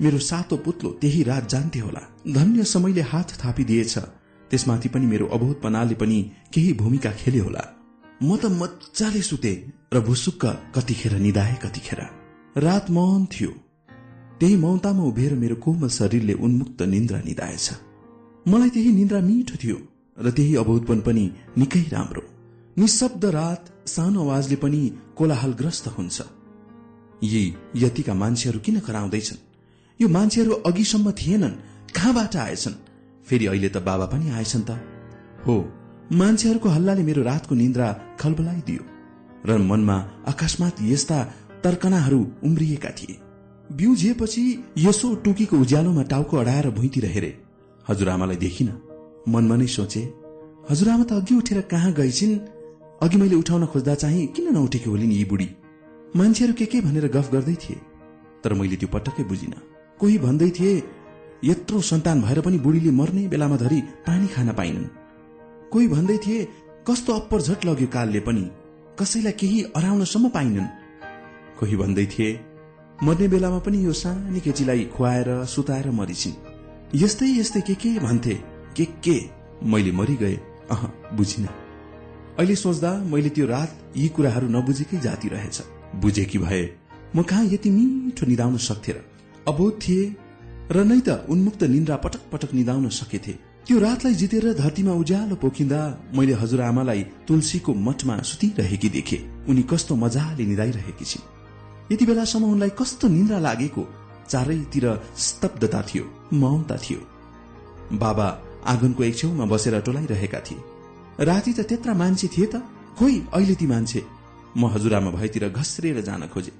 मेरो 0.01 0.19
सातो 0.19 0.57
पुत्लो 0.57 0.89
त्यही 1.01 1.23
रात 1.23 1.49
जान्थे 1.49 1.79
होला। 1.79 2.01
धन्य 2.33 2.63
समयले 2.63 3.01
हात 3.01 3.31
थापिदिएछ। 3.45 3.97
त्यसमाथि 4.51 4.89
पनि 4.89 5.05
मेरो 5.05 5.25
अबोधपनाले 5.27 5.95
पनि 5.95 6.19
केही 6.53 6.73
भूमिका 6.73 7.11
खेल्यो 7.11 7.43
होला। 7.43 7.63
म 8.23 8.37
त 8.37 8.45
मजाले 8.45 9.21
सुते 9.21 9.53
र 9.93 9.99
भुसुक्क 9.99 10.45
कतिखेर 10.75 11.13
निधाए 11.17 11.55
कतिखेर। 11.63 12.01
रात 12.57 12.89
मौन 12.89 13.25
थियो। 13.25 13.51
त्यही 14.39 14.55
मौतामा 14.55 15.03
उभिएर 15.03 15.33
मेरो 15.33 15.55
कोमल 15.55 15.89
शरीरले 15.89 16.33
उन्मुक्त 16.33 16.81
निन्द्रा 16.81 17.19
निधाएछ। 17.19 17.67
मलाई 18.47 18.69
त्यही 18.69 18.91
निन्द्रा 18.91 19.19
मिठो 19.21 19.55
थियो 19.63 19.77
र 20.17 20.31
त्यही 20.31 20.55
अबोधपन 20.55 20.99
पनि 21.01 21.31
निकै 21.57 21.83
राम्रो। 21.91 22.23
निशब्द 22.77 23.25
रात 23.25 23.63
सानो 23.87 24.19
आवाजले 24.23 24.55
पनि 24.55 24.81
कोलाहलग्रस्त 25.17 25.87
हुन्छ। 25.87 26.21
यी 27.23 27.43
यतिका 27.75 28.13
मान्छेहरू 28.13 28.59
किन 28.59 28.79
कराउँदैछन्? 28.79 29.43
यो 29.99 30.07
मान्छेहरू 30.07 30.51
अघिसम्म 30.69 31.11
थिएनन् 31.11 31.59
कहाँबाट 31.95 32.35
आएछन्? 32.35 32.81
फेरि 33.27 33.45
अहिले 33.45 33.69
त 33.69 33.77
बाबा 33.77 34.05
पनि 34.05 34.29
आएछन् 34.29 34.67
त। 34.69 34.71
हो 35.47 35.55
मान्छेहरूको 36.13 36.69
हल्लाले 36.69 37.03
मेरो 37.03 37.21
रातको 37.23 37.55
निन्द्रा 37.55 37.87
खलबलाइदियो 38.19 38.83
र 39.45 39.57
मनमा 39.57 39.97
अकस्मात 40.27 40.75
यस्ता 40.81 41.17
तर्कनाहरू 41.63 42.19
उम्रिएका 42.43 42.89
थिए। 42.89 43.26
बिउझिएपछि 43.71 44.63
यसो 44.77 45.15
टुकीको 45.15 45.57
उज्यालोमा 45.57 46.03
टाउको 46.03 46.37
अडाएर 46.37 46.69
भुइँतिर 46.69 47.05
हेरे। 47.05 47.37
हजुरआमालाई 47.89 48.35
देखिन। 48.35 48.69
मनमा 49.27 49.55
नै 49.55 49.67
सोचे 49.67 50.13
हजुरआमा 50.69 51.03
त 51.03 51.11
अघि 51.13 51.35
उठेर 51.35 51.61
कहाँ 51.61 51.91
गएछिन् 51.93 52.39
अघि 53.03 53.17
मैले 53.17 53.35
उठाउन 53.35 53.65
खोज्दा 53.65 53.95
चाहिँ 53.95 54.27
किन 54.27 54.53
नउठेकी 54.53 54.89
होलिन् 54.89 55.11
यी 55.11 55.25
बुढी? 55.25 55.49
मान्छेहरू 56.15 56.53
के 56.53 56.65
के 56.65 56.81
भनेर 56.81 57.07
गफ 57.07 57.31
गर्दै 57.31 57.55
थिए? 57.55 57.77
तर 58.43 58.53
मैले 58.53 58.75
त्यो 58.75 58.89
पटक्कै 58.93 59.23
बुझिन। 59.23 59.53
कोही 59.99 60.17
भन्दै 60.17 60.49
थिए 60.49 60.83
यत्रो 61.43 61.81
सन्तान 61.81 62.21
भएर 62.21 62.41
पनि 62.41 62.57
बुढीले 62.59 62.91
मर्ने 62.91 63.27
बेलामा 63.27 63.57
धरी 63.57 63.81
पानी 64.07 64.27
खान 64.27 64.51
पाइनन्। 64.53 64.85
कोही 65.71 65.87
भन्दै 65.87 66.17
थिए 66.17 66.47
कस्तो 66.87 67.13
अप्पर 67.13 67.39
लग्यो 67.65 67.87
कालले 67.87 68.19
पनि। 68.19 68.49
कसैलाई 68.99 69.31
केही 69.31 69.61
अराउनसम्म 69.75 70.29
पाइनन् 70.29 70.67
कोही 71.59 71.75
भन्दै 71.75 72.05
थिए 72.05 72.46
मर्ने 73.03 73.27
बेलामा 73.27 73.59
पनि 73.59 73.85
यो 73.85 73.93
सानी 73.93 74.39
केटीलाई 74.39 74.83
खुवाएर 74.85 75.45
सुताएर 75.45 75.89
मरिसिन् 75.91 76.33
यस्तै 76.95 77.27
यस्तै 77.29 77.61
के 77.61 77.75
के 77.75 77.89
भन्थे? 77.99 78.33
के 78.77 78.85
के? 78.85 79.17
मैले 79.63 79.91
मरिगए। 79.91 80.33
अह 80.71 80.81
बुझिन। 81.13 81.45
अहिले 81.45 82.55
सोच्दा 82.55 82.91
मैले 83.03 83.29
त्यो 83.29 83.45
रात 83.45 83.93
यी 83.97 84.07
कुराहरू 84.07 84.47
नबुझेकै 84.47 84.97
जाति 84.97 85.27
रहेछ। 85.27 85.61
बुझेकी 85.95 86.39
भए 86.39 86.63
म 87.15 87.21
कहाँ 87.21 87.45
यति 87.45 87.69
मिठो 87.69 88.25
निधाउन 88.25 88.57
सक्थे 88.57 88.91
र? 88.91 89.05
अबोध 89.47 89.79
थिए 89.81 90.15
र 90.71 90.83
नै 90.83 90.99
त 90.99 91.09
उन्मुक्त 91.29 91.63
निन्द्रा 91.63 91.95
पटक 91.95 92.21
पटक 92.33 92.53
निधाउन 92.53 92.89
सकेथे। 92.89 93.33
त्यो 93.67 93.79
रातलाई 93.79 94.13
जितेर 94.13 94.53
धरतीमा 94.53 94.93
उज्यालो 94.93 95.35
पोखिँदा 95.35 95.79
मैले 96.15 96.33
हजुरआमालाई 96.33 97.03
तुलसीको 97.27 97.73
मठमा 97.73 98.21
सुतिरहेकी 98.21 98.89
देखे। 98.89 99.17
उनी 99.49 99.61
कस्तो 99.61 99.95
मजाले 99.95 100.45
निधाइरहेकी 100.45 101.05
छिन्। 101.05 101.36
यति 101.91 102.05
बेलासम्म 102.05 102.51
उनलाई 102.51 102.69
कस्तो 102.79 103.07
निन्द्रा 103.07 103.39
लागेको? 103.39 103.83
चारैतिर 104.29 104.85
स्तब्धता 105.17 105.81
थियो 105.81 106.05
मौनता 106.33 106.77
थियो। 106.77 106.99
बाबा 107.97 108.27
आँगनको 108.67 109.03
एक 109.03 109.15
छेउमा 109.17 109.45
बसेर 109.45 109.79
टोलाइरहेका 109.81 110.39
थिए। 110.39 111.25
राति 111.25 111.53
त 111.53 111.59
त्यत्रा 111.63 111.93
मान्छे 111.93 112.27
थिए 112.27 112.45
त 112.45 112.61
खोइ 112.99 113.15
अहिले 113.33 113.55
ती 113.55 113.67
मान्छे? 113.67 114.03
म 114.57 114.65
हजुरआमा 114.65 115.11
भएतिर 115.11 115.49
घस्रेर 115.49 116.01
जान 116.01 116.27
खोजे। 116.27 116.51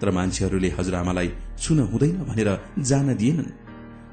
तर 0.00 0.10
मान्छेहरूले 0.10 0.68
हजुरआमालाई 0.78 1.28
छुन 1.60 1.78
हुँदैन 1.92 2.24
भनेर 2.24 2.50
जान 2.80 3.14
दिएनन्। 3.16 3.50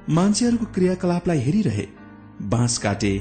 मान्छेहरूको 0.09 0.65
क्रियाकलापलाई 0.75 1.39
हेरिरहे 1.39 1.87
बाँस 2.51 2.77
काटे 2.77 3.13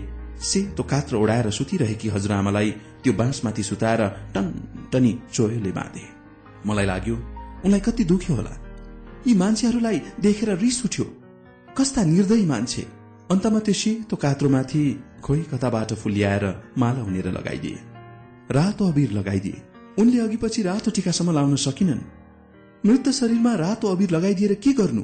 सेतो 0.42 0.82
कात्र 0.82 1.16
ओढाएर 1.16 1.50
सुतिरहेकी 1.50 2.08
हजुरआमालाई 2.08 2.70
त्यो 3.02 3.12
बाँसमाथि 3.12 3.62
सुताएर 3.62 4.02
टन 4.34 4.46
टनी 4.92 5.18
चोयोले 5.32 5.72
बाँधे। 5.72 6.17
मलाई 6.66 6.86
लाग्यो 6.86 7.16
उनलाई 7.64 7.80
कति 7.80 8.04
दुख्यो 8.04 8.36
होला। 8.36 8.54
यी 9.26 9.34
मान्छेहरूलाई 9.34 10.00
देखेर 10.20 10.56
रिस 10.58 10.84
उठ्यो। 10.84 11.04
कस्ता 11.78 12.04
निर्दयी 12.04 12.46
मान्छे। 12.46 12.82
अन्तमा 13.30 13.58
त्यो 13.58 13.74
सेतो 13.74 14.16
कात्रोमाथि 14.16 14.82
खोइ 15.24 15.42
कताबाट 15.42 15.92
फुल्याएर 15.92 16.44
माला 16.78 17.00
हुनेर 17.00 17.26
लगाइदिए। 17.28 17.78
रातो 18.50 18.88
अबिर 18.88 19.10
लगाइदिए। 19.10 19.62
उनले 19.98 20.18
अघि 20.20 20.36
पछि 20.36 20.62
रातो 20.62 20.90
टिकासम्म 20.90 21.32
लाउन 21.32 21.56
सकिनन्। 21.56 22.00
मृत 22.86 23.08
शरीरमा 23.08 23.54
रातो 23.54 23.88
अबिर 23.88 24.10
लगाइदिएर 24.10 24.54
के 24.54 24.72
गर्नु? 24.72 25.02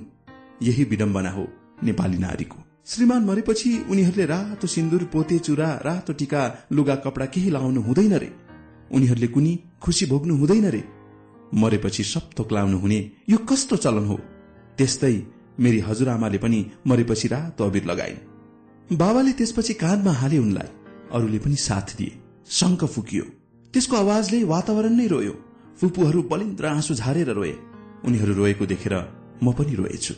यही 0.62 0.84
विडम्बना 0.84 1.30
हो 1.30 1.48
नेपाली 1.84 2.18
नारीको। 2.18 2.56
श्रीमान 2.86 3.24
मरेपछि 3.24 3.84
उनीहरूले 3.90 4.26
रातो 4.26 4.66
सिन्दुर 4.66 5.04
पोते 5.04 5.38
चुरा 5.38 5.68
रातो 5.84 6.12
टिका 6.12 6.66
लुगा 6.72 6.94
कपडा 6.94 7.26
केही 7.26 7.50
लाउनु 7.50 7.80
हुँदैन 7.80 8.14
रे। 8.14 8.32
उनीहरूले 8.92 9.26
कुनी 9.26 9.60
खुसी 9.82 10.06
भोग्नु 10.06 10.36
हुँदैन 10.36 10.66
रे। 10.70 10.84
मरेपछि 11.54 12.04
सप्तोक 12.04 12.52
लाउनु 12.52 12.78
हुने 12.78 13.10
यो 13.28 13.38
कस्तो 13.38 13.76
चलन 13.76 14.06
हो? 14.06 14.20
त्यस्तै 14.78 15.22
मेरी 15.60 15.78
हजुरआमाले 15.78 16.38
पनि 16.38 16.66
मरेपछि 16.86 17.28
रातो 17.28 17.64
अबिर 17.64 17.84
लगाइन्। 17.84 18.96
बाबाले 18.96 19.32
त्यसपछि 19.32 19.74
काँधमा 19.74 20.12
हाले 20.12 20.38
उनलाई। 20.38 20.68
अरूले 21.12 21.38
पनि 21.38 21.56
साथ 21.56 21.96
दिए। 21.96 22.12
शङ्क 22.50 22.84
फुकियो। 22.84 23.24
त्यसको 23.72 23.96
आवाजले 23.96 24.44
वातावरण 24.44 24.92
नै 24.92 25.06
रोयो। 25.06 25.32
फुपूहरू 25.80 26.22
बलिन्द्र 26.22 26.66
आँसु 26.66 26.94
झारेर 26.94 27.30
रोए। 27.30 27.54
उनीहरू 28.04 28.34
रोएको 28.34 28.66
देखेर 28.66 28.94
म 29.42 29.52
पनि 29.52 29.74
रोएछु। 29.74 30.14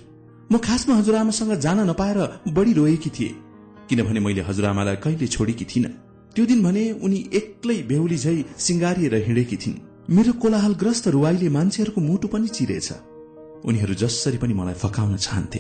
म 0.53 0.59
खासमा 0.59 0.97
हजुरआमासँग 0.97 1.55
जान 1.55 1.81
नपाएर 1.91 2.19
बढी 2.49 2.73
रोएकी 2.73 3.11
थिए। 3.11 3.35
किनभने 3.89 4.21
मैले 4.21 4.41
हजुरआमालाई 4.41 4.97
कहिले 4.97 5.27
छोडेकी 5.27 5.65
थिइन। 5.65 5.85
त्यो 6.35 6.47
दिन 6.47 6.63
भने 6.63 6.93
उनी 6.93 7.31
एक्लै 7.35 7.83
बेहुली 7.83 8.17
झै 8.17 8.45
सिंगारिएर 8.59 9.15
हिँडेकी 9.15 9.57
थिइन्। 9.57 9.86
मेरो 10.11 10.33
कोलाहलग्रस्त 10.33 11.09
रुवाईले 11.09 11.49
मान्छेहरूको 11.49 12.01
मुटु 12.01 12.29
पनि 12.29 12.49
चिरेछ। 12.49 12.93
उनीहरू 13.65 13.95
जसरी 13.95 14.39
पनि 14.39 14.55
मलाई 14.55 14.75
फकाउन 14.75 15.17
चाहन्थे। 15.17 15.59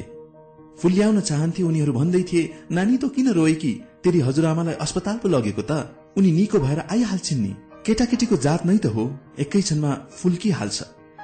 फुल्याउन 0.78 1.20
चाहन्थे 1.20 1.62
उनीहरू 1.62 1.92
भन्दै 1.92 2.22
थिए 2.22 2.42
नानी 2.70 2.96
त 2.96 3.10
किन 3.10 3.28
रोएकी 3.32 3.72
तेरी 4.04 4.20
हजुरआमालाई 4.20 4.74
अस्पताल 4.74 5.16
पो 5.18 5.28
लगेको 5.28 5.62
त। 5.62 5.72
उनी 6.16 6.30
निको 6.32 6.58
भएर 6.58 6.78
आइहाल्छिन् 6.78 7.42
नि। 7.42 7.52
केटाकेटीको 7.86 8.36
जात 8.36 8.66
नै 8.66 8.78
त 8.78 8.86
हो। 8.86 9.04
एकैछनमा 9.38 9.90
फुल्किहाल्छ। 10.14 10.78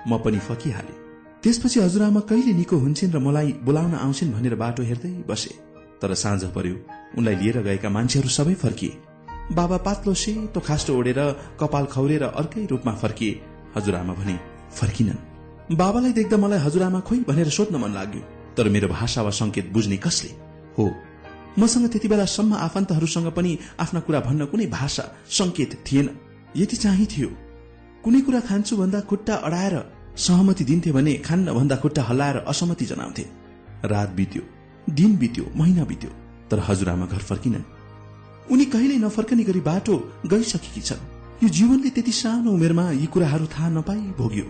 म 0.08 0.18
पनि 0.18 0.38
फकिहाले। 0.38 0.94
त्यसपछि 1.42 1.80
हजुरआमा 1.80 2.20
कहिले 2.20 2.52
निको 2.52 2.76
हुन्छन् 2.76 3.14
र 3.14 3.18
मलाई 3.18 3.52
बोलाउन 3.62 3.94
आउँछिन् 3.94 4.32
भनेर 4.32 4.54
बाटो 4.54 4.82
हेर्दै 4.82 5.14
बसे। 5.30 5.54
तर 6.02 6.14
साँझ 6.14 6.44
पर्यो। 6.44 6.74
उनलाई 7.18 7.34
लिएर 7.34 7.62
गएका 7.62 7.88
मान्छेहरू 7.88 8.28
सबै 8.28 8.54
फर्किए। 8.54 9.11
बाबा 9.52 9.76
पातलो 9.76 10.14
सेतो 10.14 10.60
खास्टो 10.60 10.98
ओढेर 10.98 11.20
कपाल 11.60 11.84
खौरेर 11.84 12.22
अर्कै 12.22 12.66
रूपमा 12.66 12.92
फर्किए। 12.92 13.40
हजुरआमा 13.76 14.14
भने 14.14 14.38
फर्किनन्। 14.74 15.76
बाबालाई 15.76 16.12
देख्दा 16.12 16.36
मलाई 16.36 16.58
हजुरआमा 16.58 17.00
खोइ 17.00 17.18
भनेर 17.28 17.48
सोध्न 17.48 17.76
मन 17.76 17.92
लाग्यो। 17.94 18.22
तर 18.56 18.68
मेरो 18.68 18.88
भाषा 18.88 19.22
वा 19.22 19.30
संकेत 19.30 19.72
बुझ्ने 19.72 19.96
कसले? 19.96 20.30
हो। 20.78 20.84
मसँग 21.58 21.86
त्यति 21.88 22.08
बेलासम्म 22.08 22.54
आफन्तहरूसँग 22.54 23.30
पनि 23.32 23.58
आफ्ना 23.80 24.00
कुरा 24.00 24.20
भन्न 24.20 24.46
कुनै 24.46 24.66
भाषा 24.66 25.04
संकेत 25.28 25.84
थिएन। 25.86 26.08
यति 26.56 26.76
चाहिँ 26.76 27.06
थियो। 27.06 27.28
कुनै 28.04 28.20
कुरा 28.20 28.40
खान्छु 28.40 28.76
भन्दा 28.76 29.00
खुट्टा 29.00 29.34
अडाएर 29.34 29.76
सहमति 30.16 30.64
दिन्थे 30.64 30.92
भने 30.92 31.14
खान्न 31.14 31.52
भन्दा 31.52 31.76
खुट्टा 31.76 32.02
हल्लाएर 32.02 32.36
असहमति 32.36 32.84
जनाउँथे। 32.84 33.24
रात 33.84 34.10
बित्यो 34.10 34.42
दिन 34.90 35.16
बित्यो 35.16 35.44
महिना 35.56 35.84
बित्यो 35.84 36.10
तर 36.50 36.58
हजुरआमा 36.58 37.06
घर 37.06 37.18
फर्किनन्। 37.18 37.64
उनी 38.52 38.64
कहिल्यै 38.64 38.98
नफर्कने 38.98 39.44
गरी 39.44 39.60
बाटो 39.60 39.94
गइसकेकी 40.26 40.80
छन्। 40.80 41.04
यो 41.42 41.48
जीवनले 41.48 41.90
त्यति 41.90 42.12
सानो 42.12 42.50
उमेरमा 42.52 42.90
यी 42.90 43.06
कुराहरू 43.06 43.46
थाहा 43.46 43.68
नपाई 43.68 44.02
भोग्यो। 44.18 44.46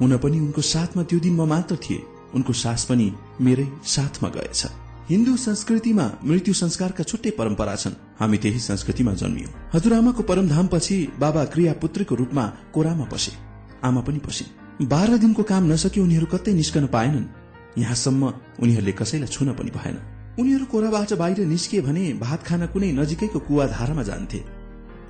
हुन 0.00 0.16
पनि 0.18 0.40
उनको 0.40 0.62
साथमा 0.62 1.02
त्यो 1.02 1.18
दिन 1.18 1.34
म 1.34 1.48
मात्र 1.48 1.76
थिए। 1.76 2.02
उनको 2.34 2.52
सास 2.52 2.84
पनि 2.84 3.06
मेरै 3.40 3.66
साथमा 3.84 4.28
गएछ। 4.28 4.62
हिन्दू 5.10 5.36
संस्कृतिमा 5.36 6.06
मृत्यु 6.24 6.54
संस्कारका 6.54 7.02
छुट्टै 7.04 7.30
परम्परा 7.30 7.74
छन्। 7.76 7.94
हामी 8.20 8.38
त्यही 8.38 8.60
संस्कृतिमा 8.60 9.12
जन्मियौं। 9.14 9.52
हजुरआमाको 9.74 10.22
परमधामपछि 10.22 10.96
बाबा 11.18 11.44
क्रिया 11.44 11.72
पुत्रीको 11.72 12.14
रूपमा 12.14 12.44
कोरामा 12.74 13.04
पसे। 13.04 13.32
आमा 13.84 14.00
पनि 14.00 14.18
पसिन् 14.18 14.86
बाह्र 14.86 15.16
दिनको 15.16 15.42
काम 15.42 15.72
नसके 15.72 16.00
उनीहरू 16.00 16.26
कतै 16.26 16.52
निस्कन 16.52 16.86
पाएनन्। 16.86 17.26
यहाँसम्म 17.78 18.22
उनीहरूले 18.62 18.92
कसैलाई 18.92 19.28
छुन 19.28 19.52
पनि 19.52 19.70
भएन। 19.70 19.96
उनीहरू 20.38 20.64
कोराबाट 20.64 21.12
बाहिर 21.12 21.46
निस्किए 21.46 21.80
भने 21.80 22.12
भात 22.20 22.42
खान 22.42 22.66
कुनै 22.66 22.92
नजिकैको 22.92 23.38
कुवा 23.38 23.66
धारामा 23.66 24.02
जान्थे। 24.02 24.40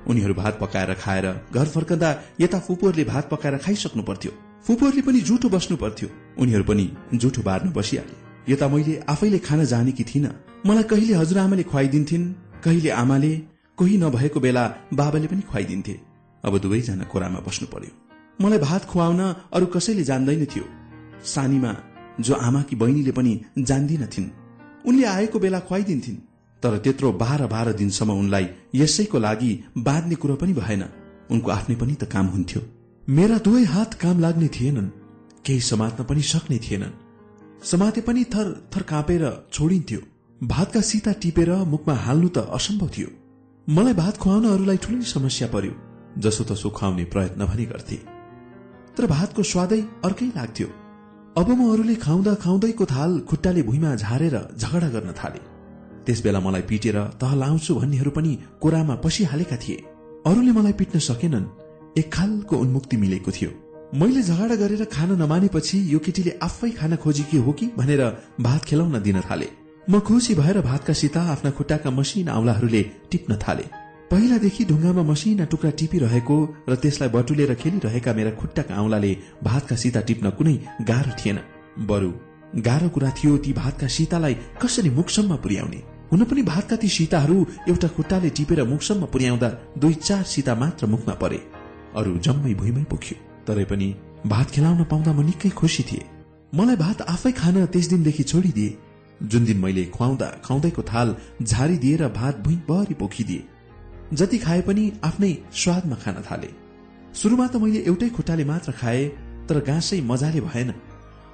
उनीहरू 0.07 0.33
भात 0.33 0.59
पकाएर 0.61 0.93
खाएर 0.93 1.25
घर 1.51 1.65
फर्कँदा 1.65 2.09
यता 2.39 2.59
फुपूहरूले 2.59 3.03
भात 3.03 3.29
पकाएर 3.29 3.57
खाइसक्नु 3.57 4.03
पर्थ्यो। 4.03 4.31
फुपूहरूले 4.67 5.01
पनि 5.01 5.19
जुठो 5.19 5.49
बस्नु 5.49 5.77
पर्थ्यो। 5.77 6.09
उनीहरू 6.39 6.63
पनि 6.63 6.85
जुठो 7.13 7.41
बार्न 7.41 7.71
बसिहाले। 7.71 8.53
यता 8.53 8.67
मैले 8.67 9.03
आफैले 9.09 9.39
खान 9.39 9.65
जानेकी 9.65 10.03
थिइन। 10.03 10.25
मलाई 10.65 10.83
कहिले 10.83 11.13
हजुरआमाले 11.13 11.63
खुवाइदिन्थिन् 11.63 12.33
कहिले 12.63 12.89
आमाले 12.89 13.31
कोही 13.77 13.97
नभएको 13.97 14.39
बेला 14.39 14.65
बाबाले 14.93 15.27
पनि 15.27 15.41
खुवाइदिन्थे। 15.41 15.99
अब 16.43 16.57
दुवैजना 16.57 17.03
कोरामा 17.03 17.39
बस्नु 17.39 17.67
पर्यो। 17.67 17.91
मलाई 18.41 18.59
भात 18.59 18.85
खुवाउन 18.85 19.21
अरू 19.53 19.65
कसैले 19.65 20.03
जान्दैन 20.03 20.45
थियो। 20.45 20.65
सानीमा 21.25 21.75
जो 22.19 22.33
आमाकी 22.33 22.75
बहिनीले 22.75 23.11
पनि 23.11 23.41
जान्दिनथिन् 23.59 24.46
उनले 24.87 25.05
आएको 25.05 25.39
बेला 25.39 25.59
खुवाइदिन्थिन्। 25.59 26.17
तर 26.63 26.77
त्यत्रो 26.77 27.11
बाह्र 27.13 27.47
बाह्र 27.47 27.73
दिनसम्म 27.73 28.11
उनलाई 28.11 28.47
यसैको 28.75 29.19
लागि 29.19 29.51
बाँध्ने 29.77 30.15
कुरो 30.15 30.35
पनि 30.35 30.53
भएन। 30.53 30.83
उनको 31.31 31.51
आफ्नै 31.51 31.75
पनि 31.75 31.93
त 31.93 32.03
काम 32.03 32.27
हुन्थ्यो। 32.27 32.61
मेरा 33.07 33.37
दुवै 33.37 33.63
हात 33.63 33.93
काम 33.93 34.19
लाग्ने 34.19 34.47
थिएनन्। 34.47 34.89
केही 35.45 35.61
समात्न 35.61 36.03
पनि 36.03 36.21
सक्ने 36.21 36.57
थिएनन्। 36.57 36.97
समाते 37.63 38.01
पनि 38.01 38.23
थर 38.23 38.47
थर 38.75 38.81
काँपेर 38.81 39.23
छोडिन्थ्यो। 39.53 40.01
भातका 40.41 40.81
सीता 40.81 41.11
टिपेर 41.11 41.51
मुखमा 41.65 41.93
हाल्नु 41.95 42.29
त 42.29 42.37
असम्भव 42.37 42.89
थियो। 42.97 43.09
मलाई 43.67 43.93
भात 43.93 44.17
खुवाउन 44.17 44.45
अरूलाई 44.45 44.77
ठुलै 44.77 45.01
समस्या 45.03 45.47
पर्यो 45.47 45.73
जसो 46.17 46.43
तसो 46.43 46.69
खुवाउने 46.69 47.05
प्रयत्न 47.05 47.45
पनि 47.45 47.65
गर्थे। 47.65 47.97
तर 48.97 49.05
भातको 49.05 49.43
स्वादै 49.43 49.81
अर्कै 50.03 50.27
लाग्थ्यो। 50.35 50.67
अब 51.37 51.49
म 51.49 51.65
अरूले 51.71 51.95
खाउँदा 51.95 52.33
खाउँदैको 52.33 52.85
थाल 52.85 53.11
खुट्टाले 53.29 53.61
भुइँमा 53.61 53.93
झारेर 53.95 54.35
झगडा 54.57 54.87
गर्न 54.89 55.11
थाले। 55.13 55.39
त्यस 56.05 56.21
बेला 56.23 56.39
मलाई 56.39 56.61
पिटेर 56.61 56.97
तह 57.21 57.33
लाउँछु 57.35 57.75
भन्नेहरू 57.75 58.11
पनि 58.11 58.31
कोरामा 58.61 58.95
पसिहालेका 59.05 59.57
थिए। 59.57 59.75
अरूले 60.25 60.51
मलाई 60.51 60.73
पिट्न 60.73 60.99
सकेनन्। 60.99 61.45
एक 61.97 62.11
खालको 62.13 62.57
उन्मुक्ति 62.57 62.97
मिलेको 62.97 63.31
थियो। 63.31 63.51
मैले 64.01 64.21
झगडा 64.23 64.55
गरेर 64.55 64.83
खान 64.89 65.09
नमानेपछि 65.21 65.77
यो 65.93 65.99
केटीले 65.99 66.37
आफै 66.41 66.69
खान 66.69 66.95
खोजेकी 66.95 67.37
हो 67.37 67.51
कि 67.53 67.69
भनेर 67.77 68.01
भात 68.41 68.65
खेलाउन 68.65 69.01
दिन 69.01 69.21
थाले। 69.21 69.49
म 69.89 69.99
खुसी 69.99 70.35
भएर 70.35 70.61
भातका 70.61 70.93
सिता 70.93 71.21
आफ्ना 71.33 71.51
खुट्टाका 71.51 71.89
मसिना 71.91 72.33
औलाहरूले 72.33 72.81
टिप्न 73.11 73.37
थाले। 73.37 73.65
पहिलादेखि 74.11 74.63
ढुङ्गामा 74.65 75.03
मसिना 75.03 75.45
टुक्रा 75.51 75.71
टिपिरहेको 75.79 76.35
र 76.69 76.75
त्यसलाई 76.75 77.09
बटुलेर 77.09 77.53
खेलिरहेका 77.61 78.11
मेरा 78.13 78.31
खुट्टाका 78.39 78.75
औलाले 78.83 79.11
भातका 79.43 79.75
सिता 79.75 80.01
टिप्न 80.07 80.29
कुनै 80.37 80.55
गाह्रो 80.89 81.11
थिएन। 81.19 81.37
बरु 81.89 82.11
गाह्रो 82.67 82.89
कुरा 82.89 83.09
थियो 83.17 83.37
ती 83.37 83.51
भातका 83.53 83.87
सीतालाई 83.87 84.35
कसरी 84.61 84.89
मुखसम्म 84.89 85.35
पुर्याउने? 85.43 85.79
हुन 86.11 86.23
पनि 86.23 86.41
भातका 86.43 86.75
ती 86.75 86.87
सीताहरू 86.87 87.37
एउटा 87.67 87.87
खुट्टाले 87.95 88.29
टिपेर 88.37 88.63
मुखसम्म 88.63 89.05
पुर्याउँदा 89.13 89.49
दुई 89.77 89.93
चार 90.07 90.23
सीता 90.23 90.55
मात्र 90.55 90.87
मुखमा 90.87 91.13
परे। 91.23 91.39
अरू 91.95 92.17
जम्मै 92.23 92.53
भुइँमै 92.53 92.83
पुग्यो। 92.91 93.15
तरै 93.47 93.65
पनि 93.65 93.87
भात 94.27 94.47
खेलाउन 94.51 94.83
पाउँदा 94.91 95.11
म 95.11 95.27
निकै 95.27 95.49
खुसी 95.59 95.83
थिए। 95.83 96.07
मलाई 96.55 96.75
भात 96.75 97.01
आफै 97.11 97.31
खान 97.41 97.65
त्यस 97.65 97.87
दिनदेखि 97.89 98.23
छोडिदिए। 98.23 98.77
जुन 99.27 99.45
दिन 99.45 99.57
मैले 99.57 99.85
खुवाउँदा 99.91 100.27
खुवाउँदैको 100.45 100.81
थाल 100.91 101.15
झारिदिएर 101.43 102.07
भात 102.15 102.35
भुइँभरि 102.39 102.93
पोखिदिए। 102.93 103.56
जति 104.13 104.37
खाए 104.37 104.61
पनि 104.61 104.91
आफ्नै 105.03 105.33
स्वादमा 105.53 105.95
खान 105.95 106.21
थाले। 106.23 106.49
सुरुमा 107.13 107.47
त 107.47 107.55
मैले 107.57 107.79
एउटै 107.83 108.09
खुट्टाले 108.09 108.43
मात्र 108.45 108.71
खाए 108.71 109.05
तर 109.49 109.59
गाँसै 109.67 110.01
मजाले 110.01 110.41
भएन। 110.41 110.73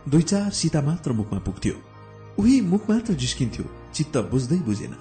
दुई 0.10 0.22
चार 0.22 0.50
सीता 0.52 0.82
मात्र 0.82 1.12
मुखमा 1.12 1.40
पुग्थ्यो। 1.40 1.76
उही 2.40 2.62
मुख 2.62 2.90
मात्र 2.90 3.14
जिस्किन्थ्यो 3.14 3.66
चित्त 3.94 4.18
बुझ्दै 4.32 4.58
बुझेन। 4.66 4.94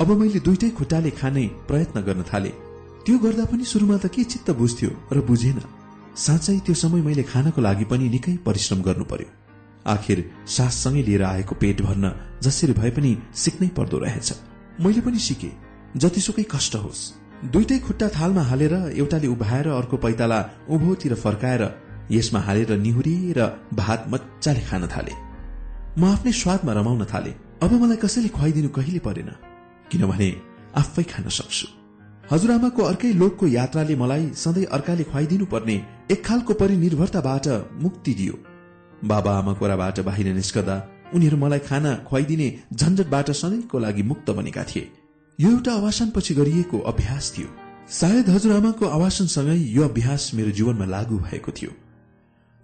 अब 0.00 0.10
मैले 0.20 0.40
दुइटै 0.40 0.70
खुट्टाले 0.70 1.10
खाने 1.10 1.44
प्रयत्न 1.68 2.00
गर्न 2.02 2.22
थाले। 2.30 2.52
त्यो 3.04 3.18
गर्दा 3.18 3.44
पनि 3.44 3.64
सुरुमा 3.64 3.96
त 3.96 4.06
के 4.06 4.24
चित्त 4.24 4.50
बुझ्थ्यो 4.60 4.90
र 5.12 5.20
बुझेन। 5.26 5.60
साँच्चै 6.16 6.58
त्यो 6.66 6.74
समय 6.74 7.00
मैले 7.02 7.22
खानको 7.22 7.60
लागि 7.60 7.84
पनि 7.90 8.08
निकै 8.08 8.36
परिश्रम 8.46 8.82
गर्नु 8.82 9.04
पर्यो 9.04 9.28
आखिर 9.86 10.18
साससँगै 10.46 11.02
लिएर 11.02 11.22
आएको 11.24 11.54
पेट 11.54 11.82
भर्न 11.82 12.04
जसरी 12.42 12.72
भए 12.72 12.90
पनि 12.90 13.16
सिक्नै 13.34 13.68
पर्दो 13.76 13.98
रहेछ। 13.98 14.28
मैले 14.80 15.00
पनि 15.00 15.18
सिके। 15.18 15.65
जतिसुकै 15.96 16.44
कष्ट 16.54 16.74
होस्। 16.76 17.02
दुइटै 17.52 17.78
खुट्टा 17.78 18.08
थालमा 18.08 18.42
हालेर 18.42 18.74
एउटाले 18.96 19.26
उभाएर 19.26 19.68
अर्को 19.70 19.96
पैताला 19.96 20.38
उभोतिर 20.68 21.14
फर्काएर 21.14 21.62
यसमा 22.10 22.40
हालेर 22.40 22.70
निहुरिएर 22.78 23.40
भात 23.74 24.04
मजाले 24.08 24.62
खान 24.68 24.86
थाले। 24.88 25.14
म 25.98 26.04
आफ्नै 26.04 26.32
स्वादमा 26.32 26.72
रमाउन 26.72 27.04
थाले। 27.12 27.32
अब 27.62 27.72
मलाई 27.72 27.96
कसैले 27.96 28.28
खुवाइदिनु 28.28 28.68
कहिले 28.68 28.98
परेन। 28.98 29.30
किनभने 29.90 30.28
आफै 30.76 31.02
खान 31.12 31.28
सक्छु। 31.38 31.66
हजुरआमाको 32.32 32.82
अर्कै 32.82 33.12
लोकको 33.12 33.46
यात्राले 33.48 33.94
मलाई 33.96 34.24
सधैँ 34.34 34.64
अर्काले 34.76 35.04
खुवाइदिनु 35.04 35.46
पर्ने 35.46 35.76
एक 36.10 36.24
खालको 36.24 36.52
परिनिर्भरताबाट 36.54 37.46
मुक्ति 37.82 38.12
दियो। 38.14 38.34
बाबा 39.04 39.32
आमा 39.38 39.52
कोराबाट 39.52 40.00
बाहिर 40.00 40.34
निस्कदा 40.34 40.76
उनीहरू 41.14 41.36
मलाई 41.36 41.58
खाना 41.68 41.94
खुवाइदिने 42.08 42.48
झन्झटबाट 42.74 43.30
सधैँको 43.32 43.78
लागि 43.78 44.02
मुक्त 44.02 44.30
बनेका 44.30 44.64
थिए। 44.64 44.84
यो 45.40 45.50
एउटा 45.50 45.72
आवासनपछि 45.72 46.34
गरिएको 46.34 46.78
अभ्यास 46.78 47.34
थियो। 47.38 47.48
सायद 47.90 48.28
हजुरआमाको 48.28 48.86
आवासनसँगै 48.86 49.56
यो 49.56 49.82
अभ्यास 49.82 50.30
मेरो 50.34 50.50
जीवनमा 50.50 50.84
लागू 50.84 51.18
भएको 51.18 51.52
थियो। 51.52 51.70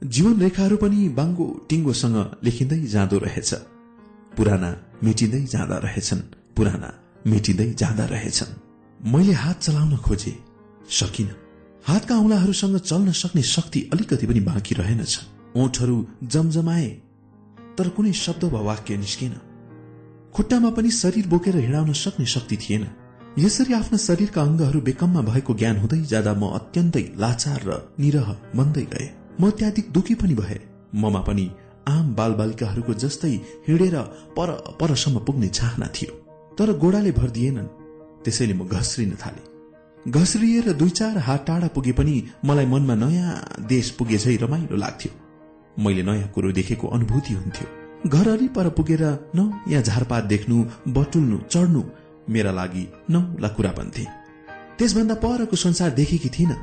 जीवन 0.05 0.41
रेखाहरू 0.41 0.77
पनि 0.77 1.09
बाङ्गो 1.09 1.67
टिङ्गोसँग 1.69 2.37
लेखिँदै 2.45 2.81
जाँदो 2.81 3.19
रहेछ। 3.19 3.55
पुराना 4.37 4.71
मेटिँदै 5.05 5.45
जाँदा 5.45 5.79
रहेछन्। 5.79 6.21
पुराना 6.57 6.95
मेटिँदै 7.27 7.71
जाँदा 7.73 8.05
रहेछन्। 8.05 8.57
मैले 9.13 9.33
हात 9.33 9.61
चलाउन 9.61 9.97
खोजे। 9.97 10.39
सकिन। 10.91 11.31
हातका 11.85 12.17
औंलाहरूसँग 12.17 12.79
चल्न 12.79 13.13
सक्ने 13.13 13.43
शक्ति 13.43 13.91
अलिकति 13.93 14.27
पनि 14.27 14.41
बाँकी 14.41 14.75
रहेनछ। 14.75 15.21
ओठहरू 15.57 16.07
जमजमाए 16.25 16.89
तर 17.79 17.89
कुनै 17.89 18.13
शब्द 18.13 18.45
वा 18.45 18.61
वाक्य 18.61 18.97
निस्केन। 18.97 19.35
खुट्टामा 20.35 20.71
पनि 20.71 20.91
शरीर 20.91 21.27
बोकेर 21.27 21.57
हिँडाउन 21.57 21.93
सक्ने 21.93 22.27
शक्ति 22.27 22.57
थिएन। 22.57 22.87
यसरी 23.39 23.73
आफ्ना 23.75 23.99
शरीरका 23.99 24.43
अङ्गहरू 24.43 24.81
बेकममा 24.81 25.21
भएको 25.21 25.55
ज्ञान 25.55 25.77
हुँदै 25.79 26.01
जाँदा 26.05 26.33
म 26.35 26.49
अत्यन्तै 26.59 27.05
लाचार 27.17 27.61
र 27.67 27.71
निरह 28.01 28.29
बन्दै 28.57 28.85
गए। 28.93 29.09
म 29.41 29.47
अत्याधिक 29.47 29.91
दुखी 29.93 30.15
पनि 30.15 30.35
भए। 30.35 30.59
ममा 30.95 31.21
पनि 31.21 31.47
आम 31.89 32.15
बालबालिकाहरूको 32.15 32.95
जस्तै 32.95 33.35
हिँडेर 33.69 33.97
पर 34.37 34.49
परसम्म 34.81 35.19
पुग्ने 35.19 35.49
चाहना 35.49 35.87
थियो। 35.87 36.13
तर 36.59 36.73
गोडाले 36.79 37.13
भर 37.13 37.31
दिएनन् 37.31 37.69
त्यसैले 38.25 38.55
म 38.55 38.69
घस्रिन 38.69 39.13
थाले। 39.23 39.43
घस्रिएर 40.11 40.73
दुई 40.73 40.91
चार 40.91 41.19
हात 41.19 41.47
टाढा 41.47 41.69
पुगे 41.69 41.93
पनि 41.93 42.17
मलाई 42.45 42.67
मनमा 42.67 42.95
नयाँ 42.95 43.37
देश 43.69 43.91
पुगे 44.01 44.19
झै 44.19 44.37
रमाइलो 44.37 44.77
लाग्थ्यो। 44.77 45.13
मैले 45.85 46.03
नयाँ 46.03 46.29
कुरो 46.29 46.53
देखेको 46.53 46.89
अनुभूति 46.89 47.35
हुन्थ्यो। 47.35 47.82
घर 48.07 48.29
अलि 48.29 48.49
पर 48.49 48.69
पुगेर 48.69 49.03
न 49.37 49.51
यहाँ 49.69 49.83
झारपात 49.83 50.25
देख्नु 50.25 50.65
बटुल्नु 50.89 51.39
चढ्नु 51.51 51.83
मेरा 52.29 52.51
लागि 52.53 52.87
नौला 53.11 53.49
कुरा 53.49 53.73
बन्थे 53.73 54.05
त्यसभन्दा 54.79 55.15
परको 55.15 55.57
संसार 55.57 55.91
देखेकी 55.91 56.29
थिइन। 56.29 56.55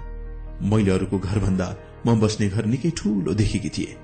मैले 0.62 0.92
अरूको 0.92 1.20
घरभन्दा 1.20 1.68
म 2.08 2.20
बस्ने 2.20 2.48
घर 2.50 2.66
निकै 2.66 2.92
ठूलो 2.98 3.34
देखेकी 3.34 3.70
थिए। 3.70 3.96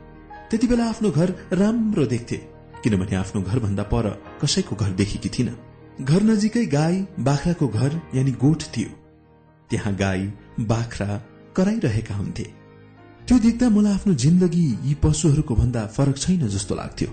त्यति 0.49 0.67
बेला 0.67 0.85
आफ्नो 0.89 1.11
घर 1.11 1.33
राम्रो 1.53 2.05
देख्थे 2.05 2.37
किनभने 2.83 3.15
आफ्नो 3.15 3.41
घरभन्दा 3.41 3.83
पर 3.83 4.09
कसैको 4.41 4.75
घर 4.75 4.91
देखेकी 5.01 5.29
थिइन। 5.29 5.49
घर 6.01 6.21
नजिकै 6.23 6.65
गाई 6.65 7.05
बाख्राको 7.19 7.67
घर 7.67 7.99
यानि 8.15 8.31
गोठ 8.31 8.63
थियो। 8.77 8.89
त्यहाँ 9.69 9.95
गाई 9.95 10.31
बाख्रा 10.71 11.21
कराइरहेका 11.55 12.15
हुन्थे। 12.15 12.43
त्यो 13.27 13.37
देख्दा 13.39 13.69
मलाई 13.69 13.93
आफ्नो 13.93 14.13
जिन्दगी 14.23 14.65
यी 14.83 14.93
पशुहरूको 15.03 15.55
भन्दा 15.55 15.85
फरक 15.95 16.17
छैन 16.17 16.47
जस्तो 16.47 16.75
लाग्थ्यो। 16.75 17.09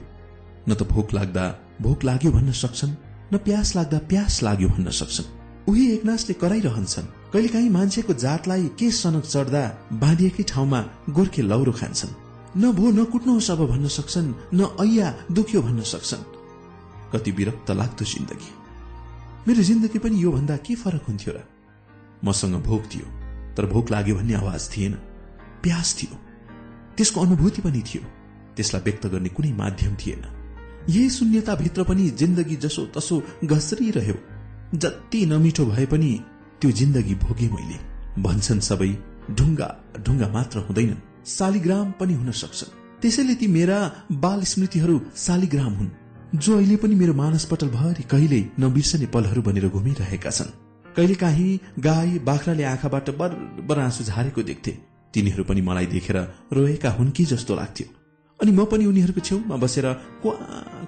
न 0.69 0.75
त 0.75 0.83
भोक 0.83 1.13
लाग्दा 1.15 1.45
भोक 1.81 2.05
लाग्यो 2.05 2.31
भन्न 2.33 2.53
सक्छन् 2.53 2.95
न 3.35 3.39
प्यास 3.39 3.77
लाग्दा 3.77 3.99
प्यास 3.99 4.43
लाग्यो 4.43 4.69
भन्न 4.69 4.91
सक्छन्। 4.91 5.27
उही 5.69 5.93
एकनासले 5.93 6.35
कराइरहन्छन्। 6.35 7.07
कहिलेकाहीँ 7.33 7.71
मान्छेको 7.71 8.13
जातलाई 8.15 8.69
के 8.79 8.91
सनक 8.91 9.25
चढ्दा 9.25 9.63
बाँधिएकै 9.93 10.43
ठाउँमा 10.43 10.81
गोर्खे 11.11 11.43
लौरो 11.43 11.73
खान्छन्। 11.73 12.11
न 12.57 12.73
भो 12.73 12.91
न 12.91 13.05
कुट्नुहोस् 13.05 13.51
अब 13.51 13.67
भन्न 13.67 13.89
सक्छन् 13.89 14.35
न 14.55 14.61
ऐया 14.81 15.15
दुख्यो 15.33 15.63
भन्न 15.63 15.83
सक्छन्। 15.83 16.23
कति 17.13 17.31
विरक्त 17.31 17.71
लाग्दो 17.71 18.05
जिन्दगी। 18.05 18.51
मेरो 19.49 19.63
जिन्दगी 19.63 19.99
पनि 19.99 20.23
यो 20.23 20.33
भन्दा 20.33 20.57
के 20.57 20.75
फरक 20.75 21.03
हुन्थ्यो 21.09 21.35
र? 21.35 21.41
मसँग 22.25 22.63
भोक 22.63 22.83
थियो 22.95 23.07
तर 23.57 23.67
भोक 23.67 23.91
लाग्यो 23.91 24.17
भन्ने 24.17 24.35
आवाज 24.35 24.77
थिएन। 24.77 24.93
प्यास 25.63 25.97
थियो। 26.03 26.19
त्यसको 26.97 27.21
अनुभूति 27.21 27.63
पनि 27.63 27.83
थियो। 27.83 28.03
त्यसलाई 28.57 28.83
व्यक्त 28.83 29.07
गर्ने 29.07 29.29
कुनै 29.29 29.53
माध्यम 29.53 29.95
थिएन। 29.95 30.42
यही 30.91 31.11
शून्यताभित्र 31.11 31.83
पनि 31.83 32.09
जिन्दगी 32.11 32.57
जसो 32.57 32.87
तसो 32.87 33.23
घस्रिरह्यो। 33.45 34.15
जति 34.75 35.27
नमिठो 35.27 35.67
भए 35.67 35.87
पनि 35.87 36.21
त्यो 36.61 36.71
जिन्दगी 36.71 37.15
भोगे 37.15 37.49
मैले। 37.49 37.79
भन्छन् 38.23 38.61
सबै 38.61 38.97
ढुङ्गा 39.31 39.69
ढुङ्गा 40.01 40.29
मात्र 40.29 40.59
हुँदैनन्। 40.59 41.27
शालिग्राम 41.27 41.91
पनि 41.91 42.15
हुन 42.15 42.31
सक्छन्। 42.31 43.01
त्यसैले 43.03 43.35
ती 43.35 43.47
मेरा 43.47 43.79
बाल 44.13 44.43
स्मृतिहरू 44.43 45.01
शालिग्राम 45.17 45.73
हुन्। 45.73 45.91
जो 46.35 46.57
अहिले 46.57 46.77
पनि 46.77 46.95
मेरो 46.95 47.15
मानसपटल 47.15 47.69
भरि 47.69 48.03
कहिले 48.03 48.45
नबिर्सने 48.61 49.07
पलहरू 49.07 49.43
बनेर 49.43 49.69
घुमिरहेका 49.69 50.31
छन्। 50.31 50.55
कहिले 50.97 51.15
काहीँ 51.15 51.61
गाई 51.79 52.19
बाख्राले 52.19 52.65
आँखाबाट 52.65 53.11
बर 53.67 53.79
आँसु 53.79 54.05
झारेको 54.05 54.43
देख्थे। 54.43 54.79
तिनीहरू 55.15 55.45
पनि 55.45 55.61
मलाई 55.61 55.87
देखेर 55.87 56.17
रोएका 56.53 56.91
हुन् 56.91 57.11
कि 57.11 57.25
जस्तो 57.25 57.57
लाग्थ्यो। 57.57 58.02
अनि 58.43 58.53
म 58.53 58.65
पनि 58.65 58.85
उनीहरूको 58.87 59.21
छेउमा 59.21 59.57
बसेर 59.57 59.87
क्वा 60.23 60.33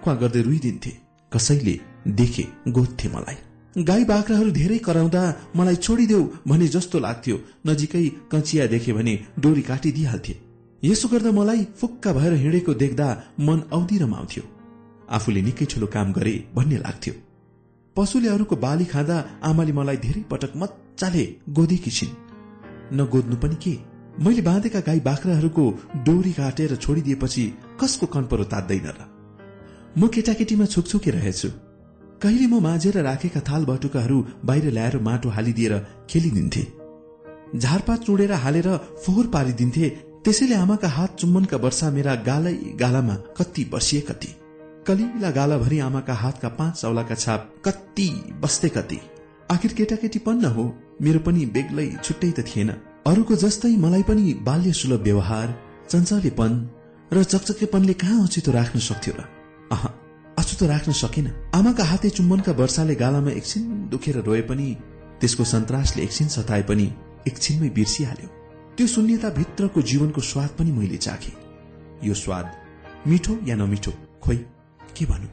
क्वा 0.03 0.15
गर्दै 0.15 0.43
रुइदिन्थे। 0.43 0.93
कसैले 1.33 1.75
देखे 2.19 2.45
गोद्धे 2.69 3.09
मलाई। 3.09 3.37
गाई 3.83 4.05
बाख्राहरू 4.05 4.51
धेरै 4.51 4.79
कराउँदा 4.79 5.23
मलाई 5.57 5.77
छोडिदेऊ 5.77 6.23
भने 6.49 6.67
जस्तो 6.69 6.99
लाग्थ्यो। 6.99 7.37
नजिकै 7.67 8.09
कचिया 8.33 8.67
देखे 8.67 8.93
भने 8.93 9.15
डोरी 9.39 9.63
काटिदिइहाल्थे। 9.63 10.35
यसो 10.85 11.09
गर्दा 11.09 11.31
मलाई 11.31 11.67
फुक्का 11.81 12.13
भएर 12.13 12.33
हिँडेको 12.35 12.75
देख्दा 12.75 13.07
मन 13.41 13.59
औधी 13.73 13.99
रमाउँथ्यो। 13.99 14.43
आफूले 15.11 15.43
निकै 15.43 15.65
ठुलो 15.65 15.87
काम 15.87 16.13
गरे 16.13 16.35
भन्ने 16.55 16.77
लाग्थ्यो। 16.77 17.15
पशुले 17.97 18.29
अरूको 18.29 18.57
बाली 18.57 18.85
खाँदा 18.85 19.17
आमाले 19.43 19.73
मलाई 19.73 19.97
धेरै 19.97 20.23
पटक 20.31 20.53
मजाले 20.57 21.25
गोदेकी 21.51 21.91
छिन्। 21.91 22.15
नगोद्नु 22.99 23.37
पनि 23.37 23.57
के? 23.63 23.94
मैले 24.21 24.43
बाँधेका 24.43 24.81
गाई 24.81 25.01
बाख्राहरूको 25.01 25.63
डोरी 26.07 26.33
काटेर 26.33 26.75
छोडिदिएपछि 26.77 27.45
कसको 27.81 28.07
कन्परो 28.07 28.45
तात्दैन 28.45 28.87
र? 28.87 29.01
म 29.99 30.07
केटाकेटीमा 30.07 30.65
छुकछुके 30.65 31.11
रहेछु। 31.11 31.49
कहिले 32.23 32.47
म 32.47 32.61
माझेर 32.63 32.99
राखेका 33.03 33.41
थाल 33.41 33.65
बटुकाहरू 33.65 34.19
बाहिर 34.45 34.71
ल्याएर 34.71 34.99
माटो 35.03 35.29
हालिदिएर 35.29 35.75
खेलिदिन्थे। 36.11 36.63
झारपात 37.59 37.99
चुडेर 37.99 38.33
हालेर 38.33 38.69
फोहोर 39.03 39.27
पारिदिन्थे। 39.27 39.89
त्यसैले 40.25 40.55
आमाका 40.55 40.89
हात 40.89 41.19
चुम्बनका 41.19 41.57
वर्षा 41.57 41.91
मेरा 41.91 42.15
गालै 42.15 42.55
गालामा 42.81 43.15
कति 43.37 43.65
बसिए 43.75 44.01
कति 44.01 44.31
कलिला 44.87 45.31
गालाभरि 45.31 45.79
आमाका 45.79 46.15
हातका 46.15 46.49
पाँच 46.49 46.85
औलाका 46.85 47.15
छाप 47.15 47.53
कति 47.65 48.09
बस्थे 48.41 48.69
कति 48.69 49.01
आखिर 49.51 49.73
केटाकेटी 49.73 50.19
पन्न 50.19 50.45
हो? 50.47 50.65
मेरो 51.03 51.21
पनि 51.21 51.47
बेग्लै 51.47 51.91
छुट्टै 52.05 52.31
त 52.31 52.47
थिएन। 52.47 52.71
अरूको 53.07 53.35
जस्तै 53.37 53.77
मलाई 53.77 54.03
पनि 54.03 54.33
बाल्य 54.43 54.73
सुलभ 54.73 55.03
व्यवहार 55.03 55.49
चञ्चलेपन 55.91 56.53
र 57.13 57.23
चकचकेपनले 57.23 57.95
कहाँ 57.95 58.23
अचितो 58.25 58.53
राख्न 58.53 58.79
सक्थ्यो 58.81 59.15
र? 59.19 59.21
अह 59.73 59.85
अछुतो 60.41 60.67
राख्न 60.67 60.93
सकेन। 60.93 61.27
आमाका 61.55 61.85
हाते 61.85 62.11
चुम्बनका 62.11 62.53
वर्षाले 62.53 62.95
गालामा 62.95 63.31
एकछिन 63.31 63.65
दुखेर 63.93 64.17
रोए 64.25 64.41
पनि 64.49 64.69
त्यसको 65.21 65.45
सन्तासले 65.45 66.03
एकछिन 66.03 66.29
सताए 66.29 66.63
पनि 66.63 66.87
एकछिनमै 67.29 67.69
बिर्सिहाल्यो। 67.77 68.29
त्यो 68.77 68.87
शून्यता 68.87 69.29
भित्रको 69.39 69.83
जीवनको 69.83 70.21
स्वाद 70.21 70.51
पनि 70.59 70.73
मैले 70.73 70.97
चाखे। 70.97 71.33
यो 72.09 72.15
स्वाद 72.15 72.47
मिठो 73.07 73.39
या 73.47 73.57
नमिठो 73.57 73.93
खोइ 74.25 74.37
के 74.97 75.05
भनौँ 75.07 75.33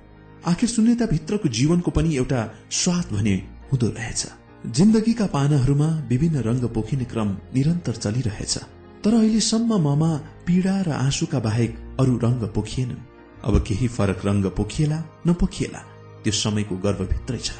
आखिर 0.51 0.69
शून्यताभित्रको 0.69 1.49
जीवनको 1.49 1.91
पनि 1.91 2.15
एउटा 2.17 2.41
स्वाद 2.69 3.05
भने 3.15 3.35
हुँदो 3.71 3.87
रहेछ। 3.97 4.21
जिन्दगीका 4.61 5.25
पानाहरूमा 5.25 5.85
विभिन्न 6.09 6.37
रंग 6.37 6.63
पोखिने 6.69 7.05
क्रम 7.05 7.29
निरन्तर 7.53 7.95
चलिरहेछ। 7.95 8.57
तर 9.03 9.13
अहिलेसम्म 9.13 9.77
ममा 9.81 10.09
पीड़ा 10.45 10.75
र 10.81 10.89
आँसुका 10.91 11.39
बाहेक 11.39 11.97
अरू 11.99 12.17
रंग 12.17 12.43
पोखिएनन्। 12.53 13.01
अब 13.43 13.57
केही 13.67 13.87
फरक 13.87 14.25
रंग 14.25 14.45
पोखिएला 14.57 14.99
नपोखिएला 15.27 15.81
त्यो 16.23 16.33
समयको 16.33 16.77
गर्वभित्रै 16.77 17.37
छ। 17.37 17.51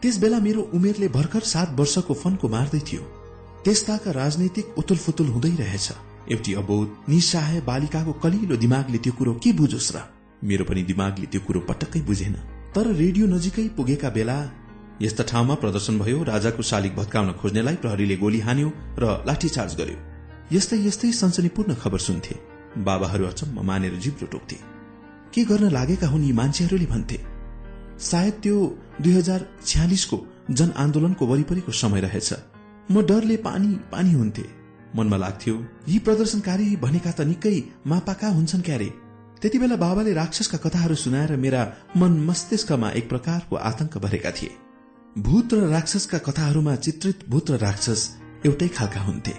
त्यस 0.00 0.18
बेला 0.18 0.40
मेरो 0.40 0.62
उमेरले 0.72 1.08
भर्खर 1.12 1.44
सात 1.44 1.76
वर्षको 1.76 2.14
फनको 2.14 2.48
मार्दै 2.48 2.80
थियो। 2.88 3.02
त्यस्ताका 3.64 4.10
राजनैतिक 4.10 4.78
उतुल 4.78 4.96
फुतुल 4.96 5.28
हुँदै 5.28 5.54
रहेछ। 5.60 5.88
एउटी 6.32 6.52
अबोध 6.54 6.88
निसहाय 7.08 7.60
बालिकाको 7.68 8.12
कलिलो 8.24 8.56
दिमागले 8.56 8.98
त्यो 8.98 9.12
कुरो 9.12 9.32
के 9.44 9.52
बुझोस् 9.52 9.92
र? 9.92 10.08
मेरो 10.40 10.64
पनि 10.64 10.82
दिमागले 10.82 11.26
त्यो 11.26 11.40
कुरो 11.46 11.60
पटक्कै 11.68 12.00
बुझेन। 12.00 12.34
तर 12.72 12.86
रेडियो 12.96 13.26
नजिकै 13.26 13.68
पुगेका 13.76 14.08
बेला 14.10 14.38
यस्ता 15.02 15.24
ठाउँमा 15.24 15.54
प्रदर्शन 15.54 15.98
भयो 15.98 16.22
राजाको 16.22 16.62
शालिग 16.62 16.94
भत्काउन 16.94 17.32
खोज्नेलाई 17.32 17.74
प्रहरीले 17.74 18.16
गोली 18.16 18.40
हान्यो 18.40 18.68
र 18.98 19.04
लाठीचार्ज 19.26 19.74
गर्यो। 19.74 19.98
यस्तै 20.56 20.78
यस्तै 20.86 21.12
सनसनीपूर्ण 21.12 21.74
खबर 21.74 21.98
सुन्थे। 21.98 22.34
बाबाहरू 22.78 23.24
अचम्म 23.26 23.66
मानेर 23.66 23.94
जिब्रो 23.94 24.26
टोक्थे। 24.26 24.56
के 25.34 25.44
गर्न 25.44 25.70
लागेका 25.70 26.08
हुन् 26.08 26.24
यी 26.24 26.32
मान्छेहरूले? 26.32 26.86
भन्थे। 26.86 27.18
सायद 28.00 28.34
त्यो 28.42 28.56
दुई 29.02 29.12
हजार 29.12 29.46
छ्यालिसको 29.66 30.18
जनआन्दोलनको 30.50 31.26
वरिपरिको 31.26 31.72
समय 31.72 32.00
रहेछ। 32.00 32.32
म 32.90 33.02
डरले 33.02 33.36
पानी 33.36 33.68
पानी 33.92 34.12
हुन्थे। 34.12 34.44
मनमा 34.96 35.16
लाग्थ्यो 35.16 35.54
यी 35.88 35.98
प्रदर्शनकारी 35.98 36.76
भनेका 36.76 37.10
त 37.10 37.20
निकै 37.20 37.56
मापाका 37.86 38.28
हुन्छन् 38.28 38.62
क्यारे। 38.62 38.92
त्यति 39.42 39.58
बेला 39.58 39.76
बाबाले 39.76 40.12
राक्षसका 40.12 40.58
कथाहरू 40.58 40.94
सुनाएर 40.94 41.36
मेरा 41.36 41.72
मन 41.96 42.12
मस्तिष्कमा 42.20 42.90
एक 42.90 43.08
प्रकारको 43.08 43.56
आतंक 43.56 43.98
भरेका 43.98 44.30
थिए। 44.30 44.65
भूत 45.16 45.52
र 45.54 45.68
राक्षसका 45.68 46.18
कथाहरूमा 46.18 46.74
चित्रित 46.76 47.18
भूत 47.28 47.50
र 47.50 47.56
राक्षस 47.56 48.00
एउटै 48.46 48.68
खालका 48.68 49.00
हुन्थे। 49.00 49.32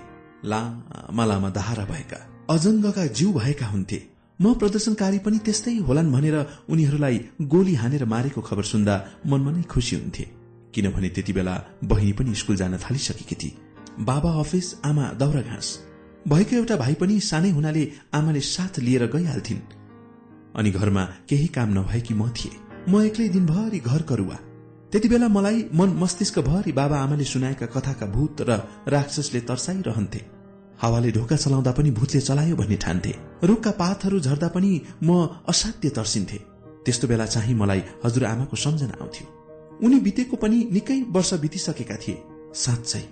लामा 0.46 1.26
लामा 1.26 1.50
दहारा 1.50 1.84
भएका 1.86 2.18
अजङ्गका 2.50 3.06
जीव 3.08 3.32
भएका 3.34 3.68
हुन्थे। 3.68 4.00
म 4.40 4.54
प्रदर्शनकारी 4.54 5.20
पनि 5.20 5.38
त्यस्तै 5.38 5.76
होलान् 5.78 6.12
भनेर 6.12 6.38
उनीहरूलाई 6.70 7.18
गोली 7.44 7.76
हानेर 7.76 8.06
मारेको 8.06 8.42
खबर 8.42 8.64
सुन्दा 8.64 8.96
मनमा 9.26 9.52
नै 9.52 9.62
खुसी 9.70 9.96
हुन्थे। 9.96 10.26
किनभने 10.74 11.10
त्यति 11.10 11.34
बेला 11.34 11.56
बहिनी 11.84 12.14
पनि 12.14 12.36
स्कूल 12.36 12.56
जान 12.56 12.78
थालिसकेकी 12.78 13.36
थिए। 13.36 13.58
बाबा 14.02 14.32
अफिस 14.40 14.74
आमा 14.86 15.06
दाउरा 15.14 15.42
घाँस 15.42 15.68
भएको 16.28 16.56
एउटा 16.56 16.76
भाइ 16.76 16.94
पनि 16.94 17.20
सानै 17.20 17.52
हुनाले 17.52 17.84
आमाले 18.14 18.42
साथ 18.50 18.80
लिएर 18.80 19.06
गइहाल्थिन्। 19.14 19.62
अनि 20.58 20.72
घरमा 20.72 21.06
केही 21.30 21.48
काम 21.54 21.70
नभएकी 21.80 22.14
म 22.14 22.34
थिए। 22.34 22.52
म 22.90 23.02
एक्लै 23.04 23.30
दिनभरि 23.30 23.80
घर 23.86 24.02
करुवा। 24.02 24.38
त्यति 24.92 25.08
बेला 25.10 25.28
मलाई 25.28 25.66
मन 25.74 25.90
मस्तिष्क 26.00 26.40
भरि 26.40 26.72
बाबा 26.72 26.98
आमाले 26.98 27.24
सुनाएका 27.24 27.66
कथाका 27.66 28.06
भूत 28.06 28.42
र 28.42 28.52
राक्षसले 28.88 29.40
तर्साइरहन्थे। 29.40 30.22
हावाले 30.82 31.12
ढोका 31.12 31.36
चलाउँदा 31.36 31.72
पनि 31.72 31.92
भूतले 31.92 32.22
चलायो 32.22 32.56
भन्ने 32.56 32.76
ठान्थे। 32.76 33.14
रुखका 33.44 33.72
पातहरू 33.72 34.20
झर्दा 34.20 34.48
पनि 34.48 34.82
म 35.04 35.28
असाध्य 35.50 35.90
तर्सिन्थे। 35.90 36.38
त्यस्तो 36.86 37.08
बेला 37.08 37.26
चाहिँ 37.26 37.56
मलाई 37.56 37.82
हजुर 38.06 38.26
आमाको 38.26 38.56
सम्झना 38.56 38.96
आउँथ्यो। 39.02 39.26
उनी 39.86 40.00
बितेको 40.00 40.36
पनि 40.38 40.70
निकै 40.72 41.02
वर्ष 41.10 41.34
बितिसकेका 41.34 41.96
थिए। 41.96 42.24
साँच्चै 42.56 43.04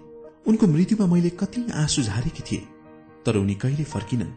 उनको 0.48 0.68
मृत्युमा 0.68 1.06
मैले 1.06 1.30
कति 1.30 1.66
आँसु 1.74 2.02
झारेकी 2.02 2.44
थिए। 2.52 2.64
तर 3.26 3.36
उनी 3.36 3.56
कहिले 3.56 3.84
फर्किनन्? 3.84 4.32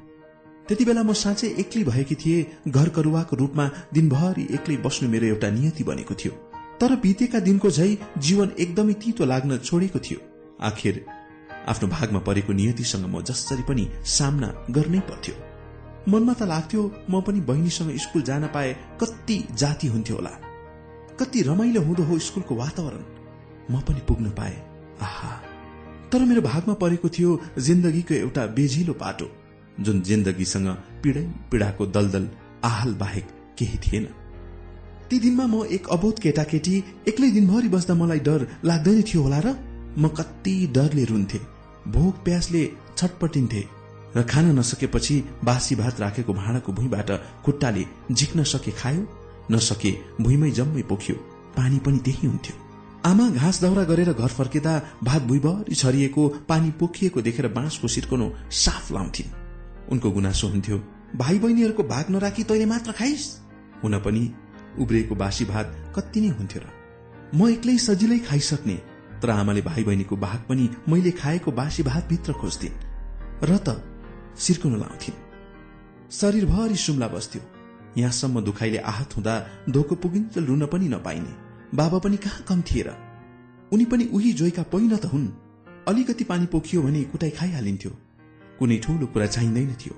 त्यति 0.69 0.85
बेला 0.85 1.03
म 1.03 1.13
साँच्चै 1.13 1.49
एक्लै 1.59 1.85
भएकी 1.85 2.15
थिए। 2.15 2.47
घर 2.69 2.89
करुवाको 2.89 3.37
रूपमा 3.37 3.71
दिनभरि 3.95 4.49
एक्लै 4.51 4.77
बस्नु 4.77 5.09
मेरो 5.09 5.27
एउटा 5.27 5.51
नियति 5.51 5.85
बनेको 5.85 6.15
थियो। 6.15 6.48
तर 6.81 6.95
बितेका 6.97 7.39
दिनको 7.41 7.71
झै 7.71 7.91
जीवन 8.19 8.51
एकदमै 8.59 8.93
तितो 8.93 9.25
लाग्न 9.25 9.59
छोडेको 9.59 9.99
थियो। 9.99 10.19
आखिर 10.61 11.05
आफ्नो 11.69 11.89
भागमा 11.89 12.21
परेको 12.21 12.53
नियतिसँग 12.53 13.07
म 13.07 13.23
जसरी 13.23 13.63
पनि 13.63 13.85
सामना 14.07 14.49
गर्नै 14.71 15.01
पर्थ्यो। 15.01 15.35
मनमा 16.09 16.33
त 16.33 16.43
लाग्थ्यो 16.43 16.83
म 17.11 17.21
पनि 17.21 17.41
बहिनीसँग 17.41 17.91
स्कूल 17.97 18.23
जान 18.23 18.47
पाए 18.47 18.77
कति 19.01 19.37
जाति 19.55 19.87
हुन्थ्यो 19.87 20.17
होला। 20.17 20.31
कति 21.21 21.43
रमाइलो 21.43 21.81
हुँदो 21.83 22.03
हो 22.03 22.19
स्कूलको 22.19 22.55
वातावरण। 22.55 23.03
म 23.71 23.81
पनि 23.81 24.01
पुग्न 24.09 24.31
पाए। 24.31 24.57
आहा। 25.03 25.33
तर 26.13 26.25
मेरो 26.25 26.43
भागमा 26.43 26.75
परेको 26.75 27.09
थियो 27.09 27.41
जिन्दगीको 27.59 28.15
एउटा 28.15 28.47
बेझिलो 28.57 28.93
पाटो 28.93 29.27
जुन 29.81 30.01
जिन्दगीसँग 30.03 30.69
पीड़ै 31.03 31.25
पीड़ाको 31.51 31.87
दलदल 31.87 32.29
आहल 32.65 32.95
बाहेक 32.95 33.27
केही 33.59 33.79
थिएन। 33.79 34.09
ती 35.11 35.19
दिनमा 35.19 35.47
म 35.47 35.65
एक 35.71 35.89
अबोध 35.89 36.19
केटाकेटी 36.21 36.77
एक्लै 37.09 37.31
दिनभरि 37.31 37.69
बस्दा 37.69 37.95
मलाई 37.95 38.21
डर 38.21 38.47
लाग्दैन 38.65 39.03
थियो 39.03 39.23
होला 39.23 39.41
र 39.41 39.55
म 39.99 40.09
कति 40.13 40.55
डरले 40.75 41.05
रुन्थे। 41.05 41.39
भोक 41.89 42.15
प्यासले 42.25 42.63
छटपटिन्थे 42.97 43.63
र 44.17 44.23
खान 44.23 44.47
नसकेपछि 44.59 45.17
बासी 45.45 45.75
भात 45.75 46.01
राखेको 46.01 46.33
भाँडाको 46.35 46.73
भुइँबाट 46.73 47.11
खुट्टाले 47.45 47.85
झिक्न 48.13 48.43
सके 48.45 48.71
खायो 48.81 49.03
नसके 49.51 49.91
भुइँमै 50.21 50.51
जम्मै 50.51 50.83
पोख्यो 50.91 51.15
पानी 51.57 51.79
पनि 51.79 51.99
त्यही 52.05 52.27
हुन्थ्यो। 52.29 52.55
आमा 53.07 53.29
घाँस 53.31 53.61
दौरा 53.61 53.85
गरेर 53.85 54.13
घर 54.13 54.29
फर्किँदा 54.29 54.75
भात 55.05 55.23
भुइँभरि 55.23 55.75
छरिएको 55.75 56.29
पानी 56.49 56.71
पोखिएको 56.81 57.21
देखेर 57.23 57.49
बाँसको 57.57 57.89
सिर्कनो 57.89 58.27
साफ 58.61 58.93
लाउँथिन्। 58.93 59.33
उनको 59.93 60.11
गुनासो 60.11 60.49
हुन्थ्यो 60.49 60.79
भाइ 61.17 61.39
बहिनीहरूको 61.39 61.83
भाग 61.85 62.11
नराखी 62.11 62.43
तैले 62.45 62.67
मात्र 62.67 62.93
खाइस? 62.93 63.25
हुन 63.83 63.99
पनि 64.05 64.25
उब्रिएको 64.79 65.15
बासी 65.15 65.45
भात 65.45 65.67
कति 65.97 66.21
नै 66.21 66.29
हुन्थ्यो 66.29 66.61
र। 66.63 66.67
म 67.35 67.49
एक्लै 67.49 67.77
सजिलै 67.79 68.19
खाइसक्ने 68.19 68.77
तर 69.23 69.31
आमाले 69.31 69.63
भाइ 69.63 69.85
बहिनीको 69.85 70.17
भाग 70.17 70.41
पनि 70.49 70.69
मैले 70.89 71.11
खाएको 71.11 71.53
बासी 71.53 71.83
भातभित्र 71.83 72.33
खोज्थिन् 72.33 72.81
र 73.43 73.59
त 73.59 73.83
सिर्कुन 74.39 74.79
लाउँथिन्। 74.79 75.17
शरीरभरि 76.11 76.77
सुम्ला 76.77 77.09
बस्थ्यो। 77.09 77.43
यहाँसम्म 77.99 78.41
दुखाइले 78.41 78.79
आहत 78.79 79.17
हुँदा 79.17 79.35
धोको 79.71 79.95
पुगिन्चल 79.95 80.45
रुन 80.45 80.67
पनि 80.67 80.89
नपाइने। 80.89 81.33
बाबा 81.75 81.99
पनि 81.99 82.17
कहाँ 82.17 82.45
कम 82.49 82.63
थिए 82.63 82.83
र? 82.83 82.95
उनी 83.73 83.85
पनि 83.85 84.05
उही 84.13 84.33
जोइका 84.33 84.63
पहिन 84.63 84.97
त 84.97 85.05
हुन्। 85.05 85.29
अलिकति 85.89 86.25
पानी 86.25 86.47
पोखियो 86.47 86.83
भने 86.83 87.03
कुटाई 87.03 87.31
खाइहालिन्थ्यो। 87.31 87.91
कुनै 88.59 88.79
ठूलो 88.79 89.07
कुरा 89.07 89.27
चाहिँदैन 89.27 89.75
थियो। 89.75 89.95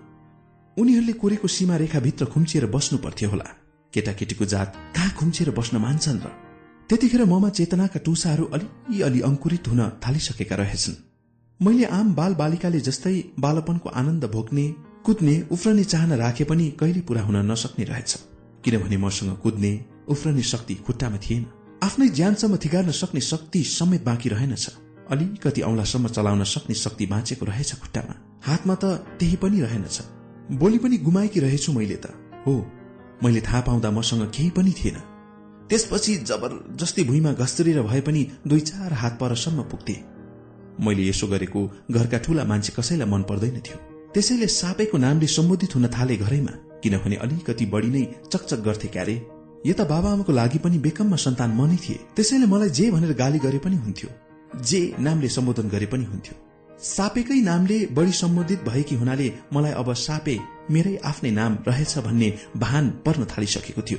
उनीहरूले 0.76 1.12
कोरेको 1.12 1.48
सीमा 1.48 1.76
रेखाभित्र 1.76 2.24
खुम्चिएर 2.24 2.66
बस्नु 2.66 2.98
पर्थ्यो 2.98 3.30
होला। 3.30 3.44
केटाकेटीको 3.92 4.44
जात 4.44 4.76
कहाँ 4.96 5.10
खुम्चेर 5.10 5.50
बस्न 5.50 5.76
मान्छन् 5.76 6.20
र? 6.20 6.26
त्यतिखेर 6.88 7.24
ममा 7.24 7.48
चेतनाका 7.48 8.00
टुसाहरू 8.00 8.44
अलि 8.44 9.00
अलि 9.02 9.20
अंकुरित 9.20 9.68
हुन 9.68 9.88
थालिसकेका 9.88 10.56
रहेछन्। 10.56 10.94
मैले 11.60 11.84
आम 11.84 12.14
बाल 12.14 12.34
बालिकाले 12.34 12.80
जस्तै 12.80 13.24
बालपनको 13.38 13.88
आनन्द 13.88 14.24
भोग्ने 14.24 14.74
कुद्ने 15.04 15.48
उफ्रने 15.50 15.84
चाहना 15.84 16.16
राखे 16.16 16.44
पनि 16.44 16.70
कहिले 16.70 17.00
पूरा 17.00 17.22
हुन 17.22 17.50
नसक्ने 17.50 17.84
रहेछ। 17.84 18.18
किनभने 18.64 18.96
मसँग 18.96 19.36
कुद्ने 19.36 19.72
उफ्रने 20.08 20.42
शक्ति 20.42 20.74
खुट्टामा 20.74 21.16
थिएन। 21.16 21.46
आफ्नै 21.82 22.08
ज्यानसम्म 22.08 22.56
थिगार्न 22.56 22.90
सक्ने 22.90 23.20
शक्ति 23.20 23.64
समेत 23.64 24.04
बाँकी 24.04 24.28
रहेनछ। 24.28 24.70
अलिकति 25.10 25.60
औंलासम्म 25.60 26.08
चलाउन 26.08 26.44
सक्ने 26.44 26.74
शक्ति 26.74 27.06
बाँचेको 27.06 27.46
रहेछ 27.46 27.74
खुट्टामा। 27.74 28.14
हातमा 28.42 28.74
त 28.74 28.84
त्यही 29.18 29.36
पनि 29.36 29.60
रहेनछ। 29.60 30.02
बोली 30.52 30.78
पनि 30.78 30.96
गुमाएकी 30.98 31.40
रहेछु 31.40 31.72
मैले 31.72 31.96
त। 31.96 32.06
हो 32.46 32.79
मैले 33.24 33.40
थाहा 33.40 33.60
पाउँदा 33.60 33.90
मसँग 33.90 34.22
केही 34.36 34.50
पनि 34.50 34.72
थिएन। 34.72 34.96
त्यसपछि 35.68 36.16
जबरजस्ती 36.28 37.04
भुइँमा 37.04 37.32
घस्तरेर 37.32 37.82
भए 37.82 38.00
पनि 38.00 38.26
दुई 38.46 38.60
चार 38.60 38.92
हात 38.92 39.18
परसम्म 39.20 39.62
पुग्थे। 39.62 39.96
मैले 40.80 41.08
यसो 41.08 41.26
गरेको 41.26 41.60
घरका 41.90 42.18
ठूला 42.18 42.44
मान्छे 42.44 42.72
कसैलाई 42.76 43.08
मन 43.08 43.22
पर्दैन 43.22 43.60
थियो। 43.60 43.78
त्यसैले 44.14 44.46
सापेको 44.46 44.98
नामले 44.98 45.26
सम्बोधित 45.26 45.74
हुन 45.74 45.86
थाले 45.88 46.16
घरैमा 46.16 46.52
किनभने 46.82 47.16
अलिकति 47.16 47.66
बढी 47.66 47.88
नै 47.88 48.02
चकचक 48.32 48.60
गर्थे 48.60 48.88
क्यारे। 48.88 49.14
यता 49.66 49.84
बाबाआमाको 49.84 50.32
लागि 50.32 50.58
पनि 50.58 50.78
बेकममा 50.78 51.16
सन्तान 51.16 51.50
मनै 51.50 51.76
थिए। 51.76 51.98
त्यसैले 52.16 52.46
मलाई 52.46 52.70
जे 52.70 52.90
भनेर 52.90 53.12
गाली 53.14 53.38
गरे 53.38 53.58
पनि 53.58 53.76
हुन्थ्यो। 53.76 54.10
जे 54.64 54.80
नामले 54.98 55.28
सम्बोधन 55.28 55.68
गरे 55.68 55.86
पनि 55.86 56.04
हुन्थ्यो। 56.04 56.34
सापेकै 56.84 57.40
नामले 57.40 57.78
बढी 57.92 58.12
सम्बोधित 58.12 58.64
भएकी 58.68 58.94
हुनाले 58.96 59.28
मलाई 59.52 59.72
अब 59.72 59.92
सापे 60.02 60.38
मेरै 60.70 60.96
आफ्नै 61.04 61.30
नाम 61.30 61.58
रहेछ 61.68 61.98
भन्ने 61.98 62.38
भान 62.56 62.90
पर्न 62.90 63.24
थालिसकेको 63.24 63.82
थियो। 63.82 63.98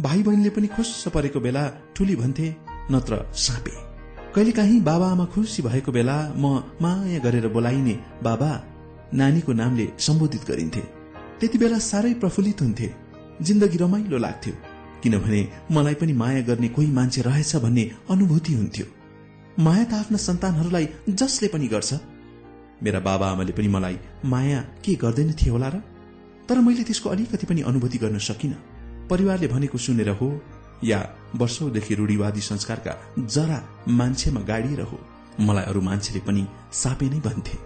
भाइ 0.00 0.22
बहिनीले 0.22 0.50
पनि 0.50 0.66
खुस 0.66 1.08
परेको 1.14 1.40
बेला 1.40 1.62
ठुली 1.96 2.16
भन्थे 2.16 2.54
नत्र 2.90 3.32
सापे। 3.34 3.74
कहिलेकाहीँ 4.34 4.80
बाबा 4.80 5.06
आमा 5.10 5.24
खुसी 5.24 5.62
भएको 5.62 5.92
बेला 5.92 6.34
म 6.36 6.62
माया 6.82 7.18
गरेर 7.18 7.48
बोलाइने 7.48 7.94
बाबा 8.22 8.50
नानीको 9.14 9.52
नामले 9.52 9.88
सम्बोधित 9.98 10.42
गरिन्थे। 10.48 10.80
त्यति 11.40 11.58
बेला 11.58 11.78
साह्रै 11.78 12.14
प्रफुल्लित 12.14 12.62
हुन्थे। 12.62 12.94
जिन्दगी 13.42 13.78
रमाइलो 13.78 14.18
लाग्थ्यो। 14.18 14.54
किनभने 15.02 15.48
मलाई 15.72 15.94
पनि 15.94 16.12
माया 16.12 16.40
गर्ने 16.40 16.68
कोही 16.68 16.90
मान्छे 16.90 17.22
रहेछ 17.22 17.56
भन्ने 17.56 17.90
अनुभूति 18.10 18.52
हुन्थ्यो। 18.52 18.86
माया 19.60 19.84
त 19.84 19.94
आफ्ना 19.94 20.18
सन्तानहरूलाई 20.18 20.88
जसले 21.08 21.48
पनि 21.48 21.66
गर्छ। 21.68 21.94
मेरा 22.82 23.00
बाबा 23.00 23.30
आमाले 23.30 23.52
पनि 23.52 23.68
मलाई 23.68 23.98
माया 24.24 24.60
के 24.84 24.94
गर्दैन 24.94 25.32
थिए 25.32 25.50
होला 25.50 25.68
र? 25.68 25.95
तर 26.48 26.60
मैले 26.60 26.82
त्यसको 26.82 27.10
अलिकति 27.10 27.46
पनि 27.46 27.60
अनुभूति 27.62 27.98
गर्न 27.98 28.18
सकिन। 28.18 28.52
परिवारले 29.10 29.48
भनेको 29.48 29.78
सुनेर 29.78 30.08
हो 30.20 30.28
या 30.84 31.00
वर्षौंदेखि 31.36 31.94
रूढीवादी 31.94 32.40
संस्कारका 32.40 32.92
जरा 33.18 33.58
मान्छेमा 33.88 34.40
गाडिएर 34.40 34.80
हो 34.82 34.98
मलाई 35.40 35.64
अरू 35.64 35.80
मान्छेले 35.80 36.20
पनि 36.20 36.46
सापे 36.72 37.06
नै 37.06 37.20
भन्थे। 37.20 37.58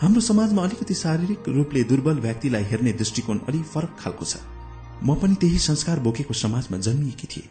हाम्रो 0.00 0.20
समाजमा 0.20 0.62
अलिकति 0.62 0.94
शारीरिक 0.94 1.48
रूपले 1.48 1.82
दुर्बल 1.84 2.18
व्यक्तिलाई 2.20 2.64
हेर्ने 2.64 2.92
दृष्टिकोण 2.92 3.38
अलि 3.48 3.62
फरक 3.64 3.96
खालको 4.00 4.24
छ। 4.24 4.36
म 5.04 5.14
पनि 5.14 5.34
त्यही 5.34 5.58
संस्कार 5.58 6.00
बोकेको 6.00 6.34
समाजमा 6.34 6.78
जन्मिएकी 6.78 7.26
थिए। 7.26 7.48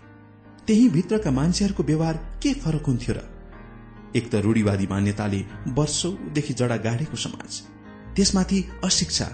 त्यही 0.67 0.89
भित्रका 0.89 1.31
मान्छेहरूको 1.31 1.83
व्यवहार 1.83 2.15
के 2.43 2.53
फरक 2.53 2.85
हुन्थ्यो 2.87 3.15
र? 3.15 3.19
एक 4.15 4.29
त 4.31 4.35
रूढीवादी 4.35 4.87
मान्यताले 4.87 5.41
वर्षौंदेखि 5.75 6.53
जडा 6.53 6.77
गाडेको 6.77 7.17
समाज। 7.17 7.61
त्यसमाथि 8.15 8.59
अशिक्षा 8.83 9.27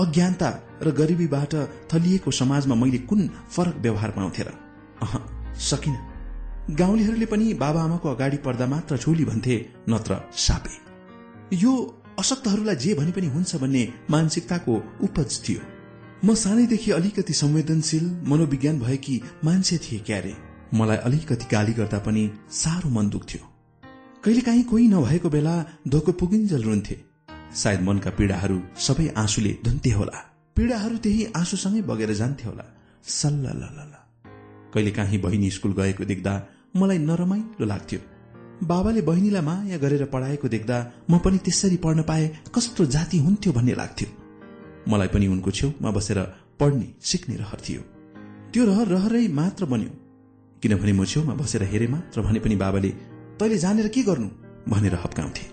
अज्ञानता 0.00 0.62
र 0.82 0.90
गरिबीबाट 0.90 1.54
थलिएको 1.94 2.30
समाजमा 2.30 2.74
मैले 2.74 2.98
कुन 2.98 3.28
फरक 3.28 3.76
व्यवहार 3.76 4.10
पाउँथे 4.10 4.42
र? 4.42 4.48
अह 5.02 5.18
सकिन। 5.58 5.96
गाउँलेहरूले 6.70 7.26
पनि 7.26 7.54
बाबाआमाको 7.54 8.08
अगाडि 8.08 8.36
पर्दा 8.36 8.66
मात्र 8.66 8.96
ठुली 8.96 9.24
भन्थे 9.24 9.70
नत्र 9.88 10.16
सापे। 10.32 11.56
यो 11.56 12.02
अशक्तहरूलाई 12.18 12.76
जे 12.76 12.94
भने 12.94 13.10
पनि 13.10 13.26
हुन्छ 13.26 13.56
भन्ने 13.56 13.92
मानसिकताको 14.10 14.82
उपज 15.02 15.40
थियो। 15.48 15.60
म 16.24 16.34
सानैदेखि 16.34 16.90
अलिकति 16.90 17.32
संवेदनशील 17.32 18.20
मनोविज्ञान 18.26 18.80
भएकी 18.80 19.22
मान्छे 19.44 19.78
थिए 19.78 19.98
क्यारे। 19.98 20.36
मलाई 20.74 20.96
अलिकति 20.96 21.46
गाली 21.52 21.72
गर्दा 21.72 21.98
पनि 21.98 22.30
साह्रो 22.50 22.90
मन 22.90 23.08
दुख्थ्यो। 23.08 23.46
कहिलेकाहीँ 24.24 24.62
कोही 24.62 24.88
नभएको 24.88 25.28
बेला 25.30 25.64
धोको 25.88 26.12
पुगिन्जल 26.12 26.62
रुन्थे। 26.62 27.09
सायद 27.54 27.80
मनका 27.80 28.10
पीड़ाहरू 28.10 28.60
सबै 28.78 29.08
आँसुले 29.16 29.58
धुन्थे 29.64 29.90
होला। 29.90 30.18
पीड़ाहरू 30.56 30.96
त्यही 30.96 31.24
आँसुसँगै 31.36 31.82
बगेर 31.82 32.12
जान्थे 32.12 32.44
होला। 32.48 32.64
सल्ल 33.04 33.46
कहिलेकाहीँ 34.74 35.20
बहिनी 35.20 35.50
स्कूल 35.50 35.72
गएको 35.72 36.04
देख्दा 36.04 36.32
मलाई 36.76 36.98
नरमाइलो 36.98 37.66
लाग्थ्यो। 37.66 38.00
बाबाले 38.64 39.02
बहिनीलाई 39.02 39.42
माया 39.42 39.76
गरेर 39.76 40.04
पढाएको 40.04 40.48
देख्दा 40.48 40.76
म 41.10 41.18
पनि 41.18 41.38
त्यसरी 41.38 41.76
पढ्न 41.76 42.02
पाए 42.02 42.26
कस्तो 42.54 42.84
जाति 42.86 43.18
हुन्थ्यो 43.18 43.52
भन्ने 43.52 43.74
लाग्थ्यो। 43.74 44.08
मलाई 44.88 45.08
पनि 45.08 45.26
उनको 45.26 45.50
छेउमा 45.50 45.90
बसेर 45.90 46.18
पढ्ने 46.60 46.86
सिक्ने 47.02 47.36
रहर 47.36 47.60
थियो। 47.68 47.82
त्यो 48.52 48.64
रहर 48.64 48.86
रहरै 48.86 49.28
मात्र 49.28 49.64
बन्यो। 49.66 49.92
किनभने 50.62 50.92
म 50.92 51.04
छेउमा 51.04 51.34
बसेर 51.34 51.62
हेरे 51.62 51.86
मात्र 51.86 52.22
भने 52.22 52.38
पनि 52.38 52.56
बाबाले 52.56 52.90
तैले 53.40 53.58
जानेर 53.58 53.88
के 53.88 54.02
गर्नु? 54.02 54.28
भनेर 54.68 54.94
हप्काउँथे। 54.94 55.44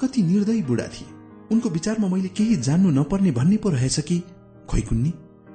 कति 0.00 0.22
निर्दयी 0.22 0.62
बुढा 0.62 0.86
थिए। 0.86 1.13
उनको 1.54 1.68
विचारमा 1.68 2.08
मैले 2.08 2.28
केही 2.28 2.56
जान्नु 2.56 2.90
नपर्ने 2.90 3.30
भन्ने 3.30 3.56
पो 3.56 3.70
रहेछ 3.70 4.00
कि? 4.00 4.22
खोइ 4.68 4.82
कुन्नी 4.82 5.12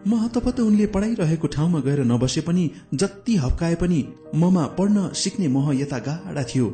म 0.07 0.15
हतपत 0.15 0.59
उनले 0.59 0.85
पढाइरहेको 0.85 1.47
ठाउँमा 1.47 1.79
गएर 1.79 2.03
नबसे 2.03 2.41
पनि 2.41 2.69
जति 2.93 3.35
हप्काए 3.35 3.75
पनि 3.75 4.07
ममा 4.35 4.65
पढ्न 4.77 5.09
सिक्ने 5.13 5.47
मोह 5.47 5.75
यता 5.75 5.99
गाडा 5.99 6.43
थियो। 6.43 6.69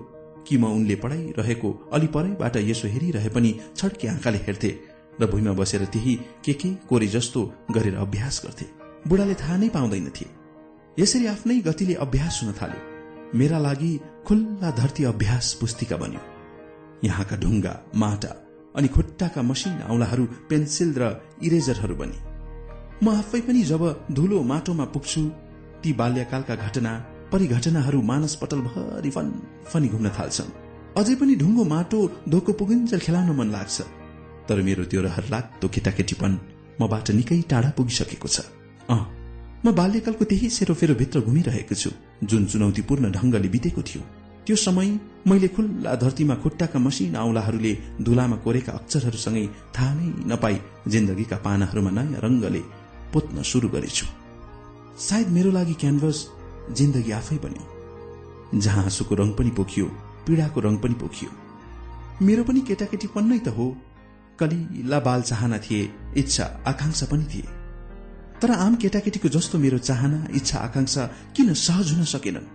कि 0.48 0.58
म 0.58 0.66
उनले 0.66 0.96
पढाइरहेको 0.96 1.90
अलिपरैबाट 1.94 2.58
यसो 2.58 2.88
हेरिरहे 2.88 3.30
पनि 3.30 3.56
छड्के 3.76 4.08
आँखाले 4.08 4.38
हेर्थे 4.38 4.70
र 5.22 5.26
भुइँमा 5.26 5.54
बसेर 5.54 5.86
त्यही 5.86 6.16
के 6.46 6.54
के 6.54 6.70
कोरे 6.90 7.08
जस्तो 7.08 7.42
गरेर 7.72 7.96
अभ्यास 7.96 8.42
गर्थे। 8.46 8.66
बुढाले 9.08 9.34
थाहा 9.34 9.58
नै 9.58 9.70
पाउँदैनथे। 9.70 10.26
यसरी 11.00 11.26
आफ्नै 11.26 11.60
गतिले 11.60 11.94
अभ्यास 11.94 12.40
हुन 12.44 12.54
थाल्यो 12.54 13.38
मेरा 13.38 13.60
लागि 13.60 14.00
खुल्ला 14.28 14.72
धरती 14.72 15.04
अभ्यास 15.04 15.54
पुस्तिका 15.62 15.98
बन्यो। 15.98 16.22
यहाँका 17.04 17.36
ढुङ्गा 17.38 17.74
माटा 17.96 18.45
अनि 18.78 18.88
खुट्टाका 18.88 19.42
मसिन 19.42 19.74
औलाहरू 19.94 20.26
पेन्सिल 20.50 20.90
र 20.98 21.04
इरेजरहरू 21.42 21.96
बने। 21.96 22.18
म 23.04 23.10
आफै 23.22 23.42
पनि 23.48 23.62
जब 23.72 23.84
धुलो 24.12 24.42
माटोमा 24.52 24.86
पुग्छु 24.94 25.22
ती 25.82 25.94
बाल्यकालका 26.00 26.56
घटना 26.56 26.92
परिघटनाहरू 27.32 28.00
मानस 28.02 28.36
पटल 28.42 28.60
भरि 28.68 29.10
फन 29.16 29.28
फनी 29.72 29.88
घुम्न 29.88 30.08
थाल्छन्। 30.18 30.50
अझै 31.00 31.16
पनि 31.20 31.34
ढुङ्गो 31.36 31.64
माटो 31.74 32.00
धोको 32.32 32.52
पुगिन्जल 32.60 33.00
खेलाउन 33.06 33.30
मन 33.40 33.50
लाग्छ। 33.52 33.78
तर 34.48 34.58
मेरो 34.62 34.84
त्यो 34.92 35.02
रहर 35.02 35.26
लाग्दो 35.34 35.68
केटाकेटीपन 35.76 36.32
मबाट 36.82 37.08
निकै 37.18 37.42
टाढा 37.52 37.70
पुगिसकेको 37.78 38.28
छ। 38.28 38.38
अँ 38.90 39.04
म 39.66 39.72
बाल्यकालको 39.80 40.24
त्यही 40.30 40.48
सेरोफेरो 40.58 40.94
भित्र 41.02 41.18
घुमिरहेको 41.28 41.76
छु 41.76 41.90
जुन 42.30 42.46
चुनौतीपूर्ण 42.52 43.12
ढंगले 43.12 43.50
बितेको 43.56 43.82
थियो। 43.82 44.02
त्यो 44.46 44.56
समय 44.56 44.88
मैले 45.28 45.48
खुल्ला 45.48 45.96
धरतीमा 45.96 46.36
खुट्टाका 46.36 46.80
मसिना 46.80 47.20
औलाहरूले 47.20 47.74
धुलामा 48.02 48.36
कोरेका 48.36 48.72
अक्षरहरूसँगै 48.72 49.46
थाहा 49.76 49.94
नै 49.94 50.08
नपाई 50.30 50.56
जिन्दगीका 50.88 51.38
पानाहरूमा 51.38 51.92
नयाँ 51.92 52.22
रंगले 52.22 52.62
पोत्न 53.14 53.42
शुरू 53.42 53.70
गरेछु। 53.70 54.06
सायद 55.00 55.28
मेरो 55.28 55.52
लागि 55.52 55.74
क्यानभस 55.74 56.18
जिन्दगी 56.72 57.12
आफै 57.12 57.38
बन्यो। 57.38 58.60
जहाँ 58.60 58.82
हाँसोको 58.82 59.16
रंग 59.16 59.34
पनि 59.34 59.50
पोखियो 59.50 59.86
पीड़ाको 60.28 60.60
रंग 60.62 60.80
पनि 60.80 60.94
पोखियो। 60.94 61.32
मेरो 62.22 62.44
पनि 62.44 62.62
केटाकेटी 62.62 63.08
पन्नै 63.08 63.40
त 63.40 63.48
हो। 63.48 63.78
कलिला 64.40 65.00
बाल 65.00 65.22
चाहना 65.22 65.58
थिए 65.58 65.92
इच्छा 66.18 66.46
आकांक्षा 66.68 67.06
पनि 67.12 67.26
थिए। 67.26 67.48
तर 68.42 68.52
आम 68.52 68.76
केटाकेटीको 68.76 69.30
जस्तो 69.30 69.58
मेरो 69.58 69.78
चाहना 69.78 70.28
इच्छा 70.36 70.60
आकांक्षा 70.60 71.04
किन 71.36 71.54
सहज 71.54 71.92
हुन 71.94 72.04
सकेनन्? 72.04 72.52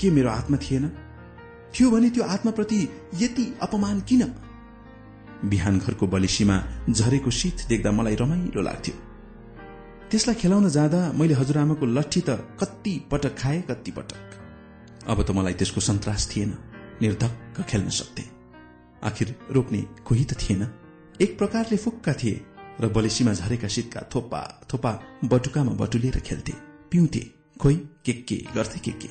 के 0.00 0.10
मेरो 0.10 0.28
आत्मा 0.30 0.56
थिएन? 0.56 0.84
थियो 1.74 1.90
भने 1.90 2.10
त्यो 2.10 2.24
आत्माप्रति 2.24 2.88
यति 3.20 3.44
अपमान 3.62 4.00
किन? 4.00 4.22
बिहान 5.44 5.78
घरको 5.78 6.06
बलिसीमा 6.06 6.56
झरेको 6.90 7.30
शीत 7.30 7.66
देख्दा 7.68 7.90
मलाई 7.90 8.14
रमाइलो 8.14 8.62
लाग्थ्यो। 8.62 8.94
त्यसलाई 10.10 10.34
खेलाउन 10.34 10.68
जाँदा 10.68 11.00
मैले 11.12 11.34
हजुरआमाको 11.34 11.86
लट्ठी 11.86 12.20
त 12.20 12.30
कति 12.60 12.94
पटक 13.10 13.38
खाए 13.38 13.60
कति 13.62 13.90
पटक। 13.90 15.08
अब 15.08 15.22
त 15.22 15.30
मलाई 15.30 15.54
त्यसको 15.54 15.80
सन्तास 15.80 16.28
थिएन 16.36 16.56
निर्धक्क 17.02 17.62
खेल्न 17.62 17.88
सक्थे। 17.88 18.24
आखिर 19.04 19.34
रोक्ने 19.50 19.80
कोही 20.04 20.24
त 20.24 20.36
थिएन। 20.40 20.68
एक 21.20 21.38
प्रकारले 21.38 21.76
फुक्का 21.76 22.12
थिए 22.12 22.44
र 22.80 22.88
बलेसीमा 22.88 23.32
झरेका 23.32 23.68
शीतका 23.68 24.00
थोपा 24.14 24.42
थोपा 24.72 24.92
बटुकामा 25.24 25.72
बटुलेर 25.72 26.18
खेल्थे 26.20 26.52
पिउँथे 26.90 27.20
खोइ 27.60 27.74
के 28.04 28.12
के 28.12 28.36
गर्थे 28.54 28.80
के 28.80 28.92
के? 28.92 29.08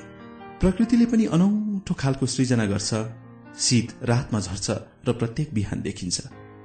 प्रकृतिले 0.61 1.05
पनि 1.05 1.25
अनौठो 1.35 1.93
खालको 1.93 2.25
सृजना 2.25 2.65
गर्छ 2.65 2.89
शीत 3.57 3.91
रातमा 4.03 4.39
झर्छ 4.39 4.67
र 5.07 5.11
प्रत्येक 5.19 5.53
बिहान 5.53 5.81
देखिन्छ 5.81 6.17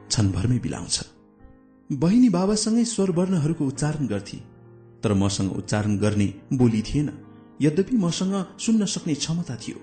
क्षणभरमै 0.09 0.59
बिलाउँछ। 0.59 0.97
बहिनी 1.91 2.29
बाबासँगै 2.29 2.85
स्वर 2.85 3.11
वर्णहरूको 3.11 3.65
उच्चारण 3.65 4.07
गर्थे 4.07 4.39
तर 5.03 5.13
मसँग 5.15 5.53
उच्चारण 5.53 5.97
गर्ने 5.99 6.29
बोली 6.53 6.83
थिएन। 6.83 7.09
यद्यपि 7.63 7.97
मसँग 7.97 8.35
सुन्न 8.59 8.85
सक्ने 8.85 9.15
क्षमता 9.15 9.57
थियो। 9.57 9.79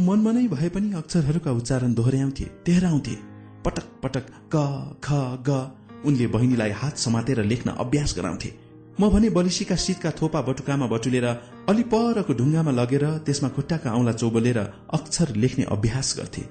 मनमा 0.00 0.32
नै 0.32 0.46
भए 0.48 0.68
पनि 0.68 0.92
अक्षरहरूका 0.94 1.52
उच्चारण 1.52 1.94
दोहोऱ्याउँथे 1.94 2.44
तेहराउँथे। 2.64 3.16
पटक 3.64 3.86
पटक 4.02 4.26
क 4.54 4.56
ख 5.04 5.08
ग 5.48 5.50
उनले 6.04 6.26
बहिनीलाई 6.32 6.70
हात 6.80 6.96
समातेर 6.96 7.44
लेख्न 7.44 7.70
अभ्यास 7.76 8.14
गराउँथे। 8.18 8.63
म 9.00 9.08
भने 9.10 9.28
बलिसीका 9.30 9.76
शीतका 9.76 10.10
थोपा 10.18 10.40
बटुकामा 10.46 10.86
बटुलेर 10.86 11.26
अलि 11.68 11.82
परको 11.92 12.32
ढुङ्गामा 12.32 12.70
लगेर 12.70 13.04
त्यसमा 13.26 13.48
खुट्टाका 13.56 13.90
औंला 13.90 14.12
चौबलेर 14.12 14.58
अक्षर 14.94 15.34
लेख्ने 15.36 15.64
अभ्यास 15.66 16.08
गर्थे। 16.18 16.42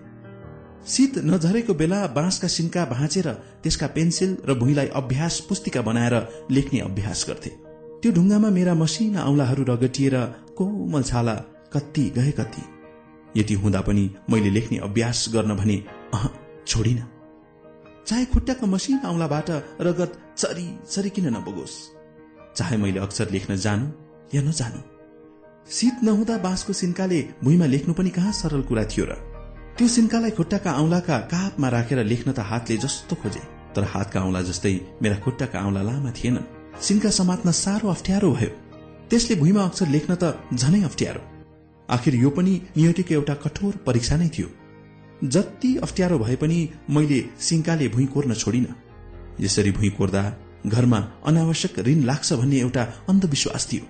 शीत 0.85 1.13
नझरेको 1.23 1.73
बेला 1.73 1.99
बाँसका 2.11 2.47
सिन्का 2.47 2.83
भाँचेर 2.85 3.27
त्यसका 3.63 3.87
पेन्सिल 3.95 4.31
र 4.43 4.53
भुइँलाई 4.59 4.87
अभ्यास 4.93 5.39
पुस्तिका 5.49 5.81
बनाएर 5.87 6.15
लेख्ने 6.51 6.79
अभ्यास 6.81 7.25
गर्थे। 7.29 7.51
त्यो 8.01 8.11
ढुङ्गामा 8.11 8.49
मेरा 8.49 8.73
मसिना 8.75 9.23
औंलाहरू 9.23 9.63
रगटिएर 9.63 10.15
कोमल 10.59 11.03
छाला 11.03 11.35
कति 11.73 12.05
गए 12.17 12.31
कति 12.39 12.63
यति 13.39 13.53
हुँदा 13.63 13.81
पनि 13.87 14.05
मैले 14.29 14.49
लेख्ने 14.49 14.77
अभ्यास 14.83 15.25
गर्न 15.33 15.55
भने 15.55 15.77
अह 16.13 16.27
छोडिन। 16.67 16.99
चाहे 18.07 18.25
खुट्टाका 18.25 18.67
मसिना 18.67 19.09
औंलाबाट 19.09 19.49
रगत 19.81 20.11
चरी 20.37 20.67
चरी 20.91 21.09
किन 21.09 21.27
नबगोस् 21.37 21.75
चाहे 22.55 22.77
मैले 22.77 22.99
अक्षर 22.99 23.29
लेख्न 23.31 23.55
जानु 23.57 23.85
या 24.33 24.41
नजानु। 24.41 24.79
शीत 25.71 26.03
नहुँदा 26.03 26.37
बाँसको 26.37 26.73
सिन्काले 26.73 27.19
भुइँमा 27.43 27.65
लेख्नु 27.65 27.93
पनि 27.93 28.09
कहाँ 28.09 28.31
सरल 28.31 28.61
कुरा 28.61 28.83
थियो 28.85 29.05
र? 29.05 29.13
त्यो 29.77 29.87
सिन्कालाई 29.87 30.31
खुट्टाका 30.31 30.71
औंलाका 30.73 31.17
कापमा 31.33 31.69
राखेर 31.69 32.03
लेख्न 32.03 32.31
त 32.31 32.39
हातले 32.39 32.77
जस्तो 32.77 33.15
खोजे 33.15 33.41
तर 33.75 33.83
हातका 33.83 34.19
औंला 34.21 34.41
जस्तै 34.41 34.73
मेरा 35.01 35.17
खुट्टाका 35.25 35.59
औंला 35.65 35.81
लामा 35.81 36.11
थिएनन्। 36.11 36.81
सिन्का 36.81 37.09
समात्न 37.09 37.51
साह्रो 37.51 37.89
अप्ठ्यारो 37.89 38.31
भयो। 38.31 38.49
त्यसले 39.09 39.35
भुइँमा 39.35 39.63
अक्षर 39.63 39.87
लेख्न 39.87 40.15
त 40.15 40.37
झनै 40.53 40.81
अप्ठ्यारो। 40.83 41.21
आखिर 41.89 42.15
यो 42.15 42.29
पनि 42.29 42.53
नियतिको 42.77 43.13
एउटा 43.13 43.33
कठोर 43.43 43.73
परीक्षा 43.85 44.15
नै 44.17 44.29
थियो। 44.29 44.49
जति 45.23 45.75
अप्ठ्यारो 45.77 46.17
भए 46.19 46.35
पनि 46.35 46.57
मैले 46.89 47.19
सिन्काले 47.39 47.87
भुइँ 47.87 48.07
कोर्न 48.07 48.33
छोडिन। 48.33 48.67
यसरी 49.41 49.71
भुइँ 49.71 49.91
कोर्दा 49.91 50.23
घरमा 50.67 50.99
अनावश्यक 51.25 51.79
ऋण 51.79 52.03
लाग्छ 52.03 52.33
भन्ने 52.33 52.59
एउटा 52.59 52.83
अन्धविश्वास 53.09 53.67
थियो। 53.71 53.85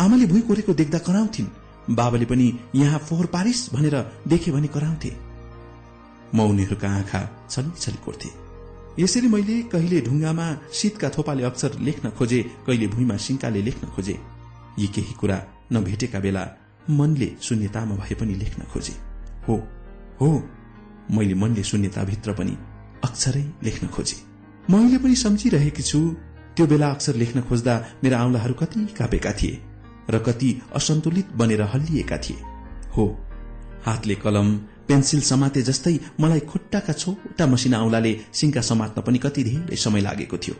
आमाले 0.00 0.26
भुइँ 0.26 0.42
कोरेको 0.42 0.74
देख्दा 0.74 0.98
कराउँथिन्। 0.98 1.46
बाबाले 1.94 2.24
पनि 2.24 2.58
यहाँ 2.74 2.98
फोहोर 2.98 3.26
पारिस 3.26 3.72
भनेर 3.74 3.96
देखे 4.28 4.50
भने 4.52 4.68
कराउँथे। 4.68 5.16
म 6.34 6.40
उनीहरूका 6.40 6.88
आँखा 6.88 7.46
छली 7.50 7.70
छली 7.80 7.98
कोर्थे। 8.04 8.28
यसरी 9.02 9.28
मैले 9.28 9.62
कहिले 9.62 10.00
ढुङ्गामा 10.00 10.46
शीतका 10.72 11.08
थोपाले 11.08 11.42
अक्षर 11.42 11.78
लेख्न 11.78 12.10
खोजे 12.10 12.42
कहिले 12.66 12.86
भुइँमा 12.86 13.16
सिङ्काले 13.16 13.62
लेख्न 13.62 13.88
खोजे। 13.88 14.18
यी 14.78 14.86
केही 14.86 15.14
कुरा 15.14 15.38
नभेटेका 15.72 16.20
बेला 16.20 16.44
मनले 16.90 17.32
शून्यतामा 17.42 17.94
भए 17.94 18.14
पनि 18.14 18.34
लेख्न 18.34 18.62
खोजे। 18.72 18.94
हो 19.48 19.56
हो 20.20 20.42
मैले 21.10 21.34
मनले 21.34 21.62
शून्यताभित्र 21.62 22.32
पनि 22.32 22.56
अक्षरै 23.04 23.44
लेख्न 23.62 23.86
खोजे। 23.86 24.33
म 24.70 24.74
अहिले 24.78 24.98
पनि 24.98 25.14
सम्झिरहेकी 25.16 25.82
छु। 25.82 26.00
त्यो 26.56 26.66
बेला 26.66 26.88
अक्षर 26.88 27.14
लेख्न 27.14 27.40
खोज्दा 27.40 27.74
मेरा 28.04 28.18
आउँलाहरू 28.18 28.54
कति 28.54 28.80
कापेका 28.98 29.32
थिए 29.32 29.60
र 30.10 30.18
कति 30.18 30.50
असन्तुलित 30.74 31.32
बनेर 31.36 31.62
हल्लिएका 31.62 32.18
थिए। 32.18 32.38
हो 32.96 33.04
हातले 33.86 34.14
कलम 34.14 34.48
पेन्सिल 34.88 35.20
समाते 35.20 35.62
जस्तै 35.62 35.94
मलाई 36.20 36.40
खुट्टाका 36.40 36.92
छोटा 36.92 37.46
मसिना 37.46 37.82
औंलाले 37.82 38.12
सिंका 38.32 38.60
समात्न 38.60 39.02
पनि 39.02 39.18
कति 39.18 39.44
धेरै 39.44 39.76
समय 39.76 40.00
लागेको 40.00 40.36
थियो। 40.38 40.56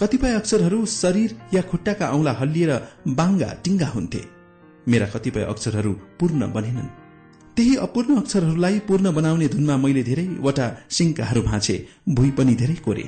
कतिपय 0.00 0.34
अक्षरहरू 0.34 0.86
शरीर 0.86 1.30
या 1.54 1.62
खुट्टाका 1.62 2.06
औंला 2.08 2.32
हल्लिएर 2.32 2.72
बाङ्गा 3.08 3.50
टिङ्गा 3.64 3.86
हुन्थे। 3.86 4.22
मेरा 4.88 5.06
कतिपय 5.06 5.42
अक्षरहरू 5.42 5.92
पूर्ण 6.20 6.52
बनेनन्। 6.52 7.01
त्यही 7.56 7.74
अपूर्ण 7.76 8.16
अक्षरहरूलाई 8.16 8.78
पूर्ण 8.78 9.12
बनाउने 9.14 9.48
धुनमा 9.48 9.76
मैले 9.76 10.02
धेरैवटा 10.02 10.66
सिंकाहरू 10.90 11.42
भाँचे 11.42 11.74
भुइँ 12.08 12.30
पनि 12.30 12.54
धेरै 12.54 12.74
कोरे 12.84 13.04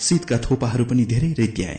शीतका 0.00 0.38
थोपाहरू 0.38 0.84
पनि 0.84 1.04
धेरै 1.04 1.30
रेत्याए 1.38 1.78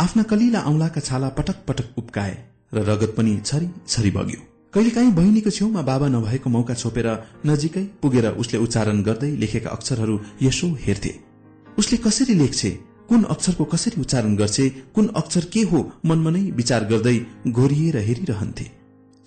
आफ्ना 0.00 0.22
कलिला 0.22 0.60
औंलाका 0.62 1.00
छाला 1.00 1.28
पटक 1.38 1.64
पटक 1.68 1.98
उप्काए 1.98 2.36
र 2.74 2.84
रगत 2.88 3.14
पनि 3.16 3.32
छरी 3.44 3.68
छरी 3.88 4.10
बग्यो। 4.10 4.40
कहिलेकाहीँ 4.74 5.12
बहिनीको 5.12 5.50
छेउमा 5.50 5.82
बाबा 5.82 6.08
नभएको 6.08 6.50
मौका 6.50 6.74
छोपेर 6.74 7.08
नजिकै 7.46 7.84
पुगेर 8.02 8.26
उसले 8.38 8.58
उच्चारण 8.58 9.02
गर्दै 9.02 9.30
लेखेका 9.36 9.70
अक्षरहरू 9.70 10.18
यसो 10.42 10.68
हेर्थे। 10.80 11.12
उसले 11.78 11.96
कसरी 12.06 12.34
लेख्छे? 12.34 12.70
कुन 13.08 13.22
अक्षरको 13.24 13.64
कसरी 13.64 14.00
उच्चारण 14.00 14.36
गर्छे? 14.36 14.68
कुन 14.94 15.06
अक्षर 15.16 15.44
के 15.52 15.62
हो? 15.62 15.78
मनमा 16.06 16.30
नै 16.30 16.42
विचार 16.52 16.84
गर्दै 16.84 17.18
घोरिएर 17.48 17.96
हेरिरहन्थे। 17.98 18.77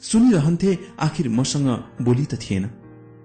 सुनिरहन्थे 0.01 0.77
आखिर 0.99 1.29
मसँग 1.29 1.67
बोली 2.01 2.25
त 2.25 2.33
थिएन। 2.33 2.69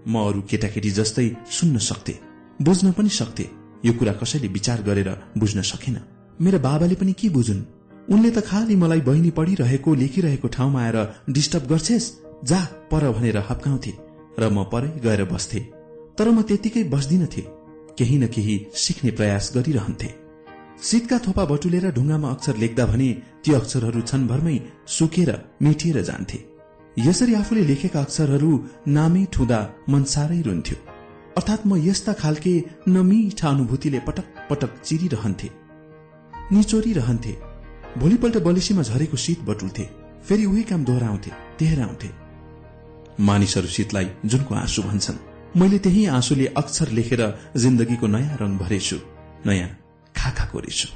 म 0.08 0.14
अरू 0.28 0.40
केटाकेटी 0.40 0.90
जस्तै 0.90 1.26
सुन्न 1.50 1.78
सक्थे 1.78 2.14
बुझ्न 2.62 2.92
पनि 2.92 3.08
सक्थे। 3.08 3.46
यो 3.84 3.92
कुरा 3.92 4.12
कसैले 4.12 4.48
विचार 4.48 4.82
गरेर 4.82 5.08
बुझ्न 5.38 5.62
सकेन। 5.62 5.96
मेरा 6.40 6.58
बाबाले 6.58 6.94
पनि 6.94 7.12
के 7.12 7.28
बुझुन्? 7.28 7.62
उनले 8.12 8.30
त 8.30 8.38
खालि 8.40 8.76
मलाई 8.76 9.00
बहिनी 9.00 9.30
पढिरहेको 9.30 9.94
लेखिरहेको 9.94 10.48
ठाउँमा 10.48 10.80
आएर 10.82 10.96
डिस्टर्ब 11.30 11.64
गर्छेस? 11.66 12.04
जा 12.44 12.60
पर 12.92 13.10
भनेर 13.10 13.36
हप्काउँथे 13.48 13.92
र 14.38 14.48
म 14.52 14.64
परै 14.64 14.88
गएर 15.00 15.24
बस्थे। 15.24 15.60
तर 16.18 16.30
म 16.30 16.42
त्यतिकै 16.42 16.84
बस्दिनथे। 16.84 17.42
केही 17.98 18.18
न 18.18 18.26
केही 18.28 18.56
सिक्ने 18.74 19.10
प्रयास 19.10 19.52
गरिरहन्थे। 19.54 20.10
शीतका 20.82 21.18
थोपा 21.18 21.44
बटुलेर 21.44 21.90
ढुङ्गामा 21.90 22.28
अक्षर 22.30 22.56
लेख्दा 22.56 22.86
भने 22.86 23.08
ती 23.44 23.52
अक्षरहरू 23.52 24.00
क्षणभरमै 24.02 24.56
सुकेर 24.86 25.30
मिटिएर 25.62 26.02
जान्थे। 26.02 26.55
यसरी 26.96 27.34
आफूले 27.34 27.62
लेखेका 27.66 28.00
अक्षरहरू 28.00 28.50
नामै 28.88 29.24
ठुँदा 29.32 29.58
मन 29.88 30.04
साह्रै 30.04 30.40
रुन्थ्यो। 30.40 30.76
अर्थात् 31.36 31.66
म 31.66 31.76
यस्ता 31.88 32.12
खालके 32.12 32.52
नमिठा 32.88 33.48
अनुभूतिले 33.48 34.00
पटक 34.06 34.26
पटक 34.50 34.70
चिरिरहन्थे। 34.86 35.48
निचोरिरहन्थे 36.52 37.32
भोलिपल्ट 38.00 38.36
बलिसीमा 38.46 38.82
झरेको 38.82 39.16
शीत 39.16 39.40
बटुल्थे। 39.48 39.84
फेरि 40.26 40.44
उही 40.44 40.62
काम 40.62 40.84
दोहोऱ्याउँथे 40.84 41.30
तेह्राउँथे। 41.58 42.10
मानिसहरू 43.20 43.68
शीतलाई 43.68 44.08
जुनको 44.24 44.54
आँसु 44.54 44.82
भन्छन्। 44.82 45.18
मैले 45.60 45.78
त्यही 45.84 46.06
आँसुले 46.16 46.46
अक्षर 46.56 46.88
लेखेर 46.98 47.22
जिन्दगीको 47.56 48.06
नयाँ 48.06 48.36
रंग 48.40 48.58
भरेछु 48.58 48.98
नयाँ 49.46 49.70
खाखा 50.14 50.44
कोरेछु। 50.52 50.88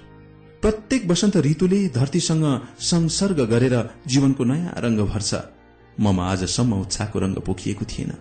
प्रत्येक 0.62 1.02
वसन्त 1.10 1.36
ऋतुले 1.46 1.80
धरतीसँग 1.94 2.44
संसर्ग 2.90 3.38
गरेर 3.52 3.76
जीवनको 4.06 4.44
नयाँ 4.44 4.74
रंग 4.84 5.00
भर्छ। 5.06 5.59
ममा 6.00 6.24
आजसम्म 6.26 6.72
उत्साहको 6.80 7.18
रंग 7.18 7.36
पोखिएको 7.36 7.84
थिएन। 7.84 8.12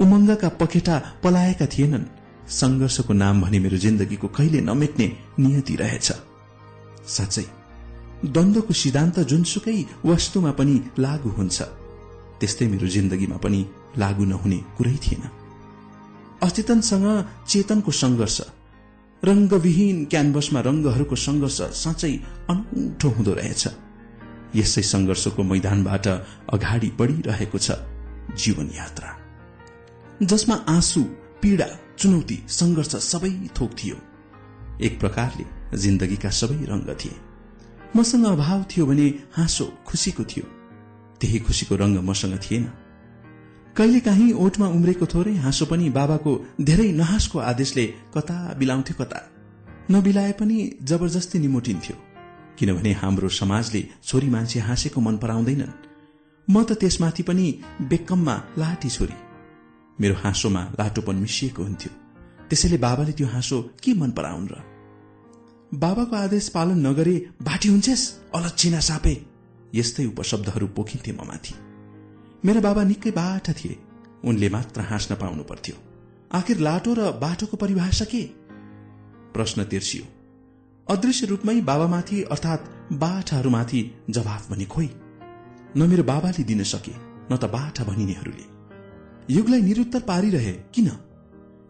उमङ्गका 0.00 0.48
पखेटा 0.60 0.96
पलाएका 1.22 1.66
थिएनन्। 1.66 2.04
संघर्षको 2.50 3.12
नाम 3.12 3.42
भने 3.42 3.58
मेरो 3.58 3.76
जिन्दगीको 3.76 4.28
कहिले 4.28 4.60
नमेट्ने 4.60 5.06
नियति 5.38 5.74
रहेछ। 5.76 6.08
साँच्चै 7.06 7.44
द्वन्द्वको 8.24 8.72
सिद्धान्त 8.74 9.18
जुनसुकै 9.20 9.78
वस्तुमा 10.06 10.50
पनि 10.52 10.74
लागू 10.98 11.30
हुन्छ 11.30 11.58
त्यस्तै 12.40 12.66
मेरो 12.66 12.86
जिन्दगीमा 12.86 13.36
पनि 13.36 13.60
लागू 13.98 14.24
नहुने 14.24 14.58
कुरै 14.76 14.96
थिएन। 15.04 15.22
अचेतनसँग 16.42 17.06
चेतनको 17.48 17.90
संघर्ष 17.92 18.40
रंगविहीन 19.22 20.04
क्यानभसमा 20.04 20.60
रंगहरूको 20.60 21.16
संघर्ष 21.16 21.58
साँच्चै 21.82 22.12
अनौठो 22.50 23.08
हुँदो 23.08 23.32
रहेछ। 23.34 23.62
यसै 24.54 24.82
संघर्षको 24.82 25.42
मैदानबाट 25.42 26.08
अगाडि 26.52 26.92
बढ़िरहेको 26.98 27.58
छ 27.58 27.70
जीवन 28.36 28.70
यात्रा। 28.76 29.16
जसमा 30.22 30.54
आँसु 30.68 31.02
पीड़ा 31.42 31.66
चुनौती 31.98 32.42
संघर्ष 32.48 32.96
सबै 32.96 33.30
थोक 33.30 33.70
थियो। 33.70 33.96
एक 34.80 35.00
प्रकारले 35.00 35.78
जिन्दगीका 35.78 36.30
सबै 36.30 36.64
रंग 36.64 36.96
थिए। 37.04 37.16
मसँग 37.96 38.26
अभाव 38.26 38.62
थियो 38.62 38.86
भने 38.86 39.14
हाँसो 39.32 39.78
खुसीको 39.86 40.24
थियो। 40.24 40.44
त्यही 41.20 41.38
खुसीको 41.38 41.76
रंग 41.76 41.98
मसँग 41.98 42.38
थिएन। 42.38 42.64
कहिले 43.76 44.00
काहीँ 44.00 44.32
ओठमा 44.32 44.66
उम्रेको 44.66 45.06
थोरै 45.06 45.36
हाँसो 45.36 45.66
पनि 45.66 45.90
बाबाको 45.90 46.46
धेरै 46.60 46.92
नहाँसको 46.92 47.38
आदेशले 47.38 47.86
कता 47.86 48.54
बिलाउँथ्यो 48.58 49.04
कता। 49.04 49.30
नबिलाए 49.90 50.32
पनि 50.32 50.78
जबरजस्ती 50.82 51.38
निमोटिन्थ्यो। 51.38 52.09
किनभने 52.60 52.92
हाम्रो 52.92 53.28
समाजले 53.28 53.88
छोरी 54.04 54.28
मान्छे 54.28 54.60
हाँसेको 54.60 55.00
मन 55.00 55.16
पराउँदैनन्। 55.16 55.72
म 56.50 56.64
त 56.64 56.72
त्यसमाथि 56.72 57.22
पनि 57.22 57.62
बेकममा 57.82 58.42
लाटी 58.58 58.90
छोरी। 58.90 59.14
मेरो 60.00 60.14
हाँसोमा 60.14 60.72
लाटोपन 60.80 61.16
मिसिएको 61.16 61.62
हुन्थ्यो। 61.62 61.92
त्यसैले 62.50 62.78
बाबाले 62.78 63.12
त्यो 63.12 63.26
हाँसो 63.26 63.70
के 63.82 63.94
मन 63.94 64.10
पराउन् 64.10 64.48
र? 64.48 64.54
बाबाको 65.74 66.16
आदेश 66.16 66.48
पालन 66.48 66.86
नगरे 66.86 67.30
बाटी 67.42 67.68
हुन्छेस? 67.68 68.20
अलक्षिना 68.34 68.80
सापे। 68.80 69.26
यस्तै 69.74 70.06
उपशब्दहरू 70.06 70.66
पोखिन्थे 70.66 71.12
म 71.12 71.16
माथि 71.16 71.54
मेरा 72.44 72.60
बाबा 72.60 72.84
निकै 72.84 73.10
बाठा 73.10 73.52
थिए। 73.52 73.78
उनले 74.24 74.48
मात्र 74.48 74.80
हाँस्न 74.80 75.14
पाउनु 75.14 75.42
पर्थ्यो। 75.42 75.76
आखिर 76.32 76.58
लाटो 76.58 76.94
र 76.94 77.12
बाटोको 77.12 77.56
परिभाषा 77.56 78.04
के? 78.04 78.22
प्रश्न 79.34 79.64
तिर्सियो। 79.64 80.19
अदृश्य 80.88 81.26
रूपमै 81.26 81.60
बाबामाथि 81.60 82.22
अर्थात् 82.34 82.70
बाठाहरूमाथि 82.98 83.80
जवाफ 84.10 84.50
भने 84.50 84.64
खोइ 84.64 84.88
न 85.76 85.88
मेरो 85.90 86.02
बाबाले 86.02 86.42
दिन 86.44 86.62
सके 86.64 86.92
न 86.92 87.36
त 87.36 87.44
बाठा 87.54 87.84
भनिनेहरूले। 87.84 88.46
युगलाई 89.34 89.62
निरुत्तर 89.62 90.00
पारिरहे 90.00 90.52
किन? 90.74 90.90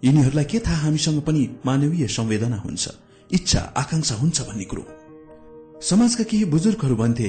यिनीहरूलाई 0.05 0.45
के 0.45 0.59
थाहा 0.59 0.83
हामीसँग 0.85 1.21
पनि 1.23 1.43
मानवीय 1.67 2.07
संवेदना 2.09 2.57
हुन्छ 2.57 2.89
इच्छा 3.31 3.61
आकांक्षा 3.77 4.15
हुन्छ 4.15 4.41
भन्ने 4.49 4.65
कुरो। 4.65 4.85
समाजका 5.81 6.25
केही 6.25 6.45
बुजुर्गहरू 6.55 6.97
भन्थे 6.97 7.29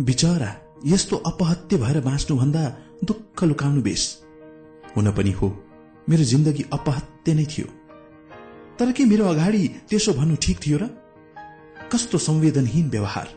बिचरा 0.00 0.50
यस्तो 0.86 1.16
अपहत्य 1.16 1.76
भएर 1.76 2.00
बाँच्नुभन्दा 2.00 2.62
दुःख 3.04 3.44
लुकाउनु 3.44 3.82
बेस। 3.82 4.04
हुन 4.96 5.10
पनि 5.12 5.32
हो 5.32 5.48
मेरो 6.08 6.24
जिन्दगी 6.24 6.64
अपहत्य 6.72 7.34
नै 7.34 7.44
थियो। 7.44 7.66
तर 8.78 8.92
के 8.92 9.04
मेरो 9.04 9.24
अगाडि 9.24 9.66
त्यसो 9.88 10.12
भन्नु 10.12 10.36
ठिक 10.36 10.58
थियो 10.66 10.78
र? 10.78 10.99
कस्तो 11.92 12.18
संवेदनहीन 12.18 12.90
व्यवहार। 12.90 13.28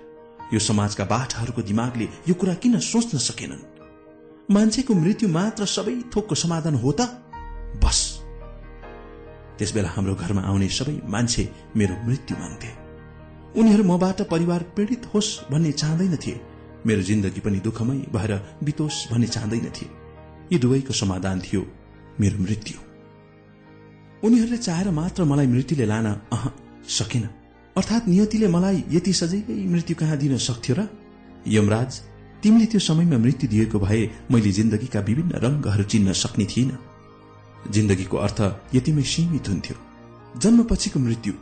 यो 0.54 0.60
समाजका 0.60 1.06
बाठाहरूको 1.06 1.62
दिमागले 1.62 2.08
यो 2.30 2.34
कुरा 2.34 2.54
किन 2.54 2.80
सोच्न 2.80 3.18
सकेनन्? 3.18 3.64
मान्छेको 4.52 4.94
मृत्यु 4.94 5.30
मात्र 5.30 5.66
सबै 5.66 5.96
थोकको 6.16 6.36
समाधान 6.36 6.76
हो 6.76 6.92
त? 6.92 7.02
बस। 7.84 8.00
त्यसबेला 9.58 9.90
हाम्रो 9.90 10.16
घरमा 10.16 10.42
आउने 10.42 10.70
सबै 10.70 11.02
मान्छे 11.08 11.50
मेरो 11.76 11.96
मृत्यु 12.08 12.38
मान्थे। 12.38 12.72
उनीहरू 13.60 13.84
मबाट 13.84 14.22
परिवार 14.22 14.64
पीड़ित 14.76 15.06
होस् 15.14 15.52
भन्ने 15.52 15.72
चाहँदैनथे 15.72 16.34
मेरो 16.86 17.02
जिन्दगी 17.02 17.40
पनि 17.40 17.60
दुःखमय 17.60 18.00
भएर 18.14 18.34
बितोस् 18.64 19.12
भन्ने 19.12 19.28
चाहँदैनथे 19.28 19.86
यी 20.52 20.58
दुवैको 20.60 20.94
समाधान 20.94 21.42
थियो 21.42 21.62
मेरो 22.20 22.38
मृत्यु। 22.44 22.78
उनीहरूले 24.28 24.58
चाहेर 24.58 24.90
मात्र 24.92 25.24
मलाई 25.24 25.48
मृत्युले 25.48 25.86
लान 25.86 26.06
अह 26.06 26.44
सकेन। 26.90 27.30
अर्थात् 27.76 28.08
नियतिले 28.08 28.48
मलाई 28.48 28.84
यति 28.92 29.14
सजिलै 29.14 29.56
मृत्यु 29.74 29.96
कहाँ 29.96 30.18
दिन 30.18 30.38
सक्थ्यो 30.38 30.76
र? 30.78 30.88
यमराज 31.48 31.92
तिमीले 32.44 32.66
त्यो 32.66 32.80
समयमा 32.80 33.18
मृत्यु 33.18 33.50
दिएको 33.50 33.80
भए 33.80 34.02
मैले 34.32 34.52
जिन्दगीका 34.52 35.00
विभिन्न 35.00 35.32
रंगहरू 35.44 35.84
चिन्न 35.84 36.14
सक्ने 36.14 36.46
थिइनँ। 36.46 36.78
जिन्दगीको 37.72 38.18
अर्थ 38.18 38.40
यतिमै 38.76 39.04
सीमित 39.04 39.50
हुन्थ्यो। 39.50 39.76
जन्मपछिको 40.42 41.00
मृत्यु 41.00 41.34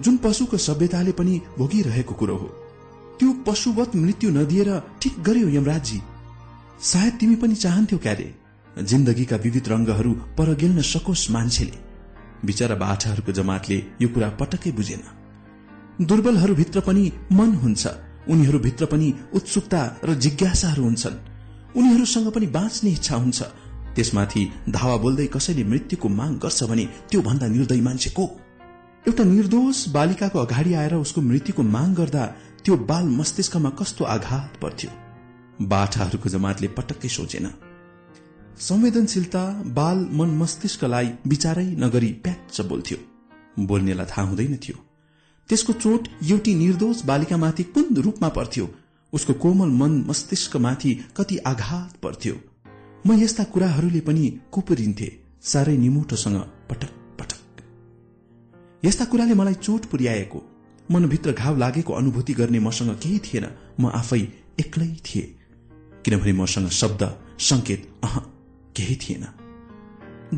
जुन 0.00 0.16
पशुको 0.16 0.56
सभ्यताले 0.58 1.12
पनि 1.12 1.34
भोगिरहेको 1.58 2.14
कुरो 2.14 2.36
हो। 2.36 2.48
त्यो 3.18 3.32
पशुवत 3.46 3.96
मृत्यु 3.96 4.30
नदिएर 4.30 4.70
ठिक 5.00 5.14
गर्यो 5.22 5.48
यमराजी 5.48 5.98
सायद 6.82 7.14
तिमी 7.20 7.36
पनि 7.42 7.54
चाहन्थ्यौ 7.54 7.98
क्यारे 7.98 8.28
जिन्दगीका 8.82 9.36
विविध 9.36 9.68
रंगहरू 9.68 10.12
पर 10.38 10.54
गेल्न 10.54 10.80
सकोस् 10.82 11.30
मान्छेले। 11.30 11.76
बिचरा 12.46 12.74
बाठाहरूको 12.74 13.32
जमातले 13.32 13.78
यो 14.02 14.08
कुरा 14.08 14.28
पटक्कै 14.40 14.70
बुझेन। 14.72 15.02
दुर्बलहरूभित्र 16.00 16.80
पनि 16.80 17.12
मन 17.32 17.54
हुन्छ। 17.54 17.86
उनीहरूभित्र 18.28 18.86
पनि 18.86 19.14
उत्सुकता 19.34 20.00
र 20.04 20.14
जिज्ञासाहरू 20.14 20.82
हुन्छन्। 20.82 21.16
उनीहरूसँग 21.76 22.30
पनि 22.32 22.46
बाँच्ने 22.46 22.90
इच्छा 22.90 23.16
हुन्छ। 23.16 23.42
त्यसमाथि 23.94 24.52
धावा 24.70 24.96
बोल्दै 24.96 25.26
कसैले 25.26 25.64
मृत्युको 25.64 26.08
माग 26.08 26.32
गर्छ 26.38 26.64
भने 26.64 26.84
त्यो 27.10 27.22
भन्दा 27.22 27.46
निर्दय 27.46 27.80
मान्छे 27.80 28.10
को 28.10 28.24
एउटा 29.08 29.24
निर्दोष 29.24 29.88
बालिकाको 29.88 30.38
अगाडि 30.38 30.74
आएर 30.74 30.94
उसको 30.94 31.20
मृत्युको 31.20 31.62
माग 31.62 31.94
गर्दा 31.94 32.26
त्यो 32.64 32.76
बाल 32.76 33.04
मस्तिष्कमा 33.04 33.70
कस्तो 33.70 34.04
आघात 34.04 34.56
पर्थ्यो। 34.62 34.90
बाठाहरूको 35.66 36.28
जमातले 36.28 36.68
पटक्कै 36.68 37.08
सोचेन। 37.08 37.50
संवेदनशीलता 38.60 39.62
बाल 39.66 40.08
मन 40.12 40.28
मस्तिष्कलाई 40.28 41.10
विचारै 41.26 41.64
नगरी 41.64 42.12
प्याच 42.12 42.60
बोल्थ्यो। 42.60 42.98
बोल्नेलाई 43.66 44.06
थाहा 44.06 44.28
हुँदैन 44.28 44.56
थियो। 44.56 44.91
त्यसको 45.48 45.72
चोट 45.72 46.08
एउटी 46.24 46.54
निर्दोष 46.54 47.02
बालिकामाथि 47.04 47.62
कुन 47.62 47.96
रूपमा 47.96 48.28
पर्थ्यो? 48.28 48.68
उसको 49.12 49.32
कोमल 49.32 49.68
मन 49.68 50.04
मस्तिष्कमाथि 50.08 51.04
कति 51.16 51.36
आघात 51.36 51.96
पर्थ्यो? 52.02 52.34
म 53.06 53.12
यस्ता 53.12 53.44
कुराहरूले 53.44 54.00
पनि 54.00 54.40
कुपरिन्थे 54.52 55.18
साह्रै 55.42 55.76
निमुठोसँग 55.76 56.36
पटक 56.70 56.92
पटक। 57.20 57.62
यस्ता 58.84 59.04
कुराले 59.04 59.34
मलाई 59.34 59.54
चोट 59.54 59.84
पुर्याएको। 59.84 60.42
मनभित्र 60.90 61.32
घाउ 61.32 61.56
लागेको 61.56 61.92
अनुभूति 61.92 62.34
गर्ने 62.34 62.58
मसँग 62.58 62.98
केही 63.02 63.18
थिएन। 63.18 63.46
म 63.80 63.86
आफै 63.86 64.20
एक्लै 64.60 64.86
थिए। 64.86 65.22
किनभने 66.04 66.32
मसँग 66.32 66.68
शब्द 66.68 67.02
संकेत 67.38 67.88
अह 68.04 68.18
केही 68.76 68.96
थिएन। 68.96 69.26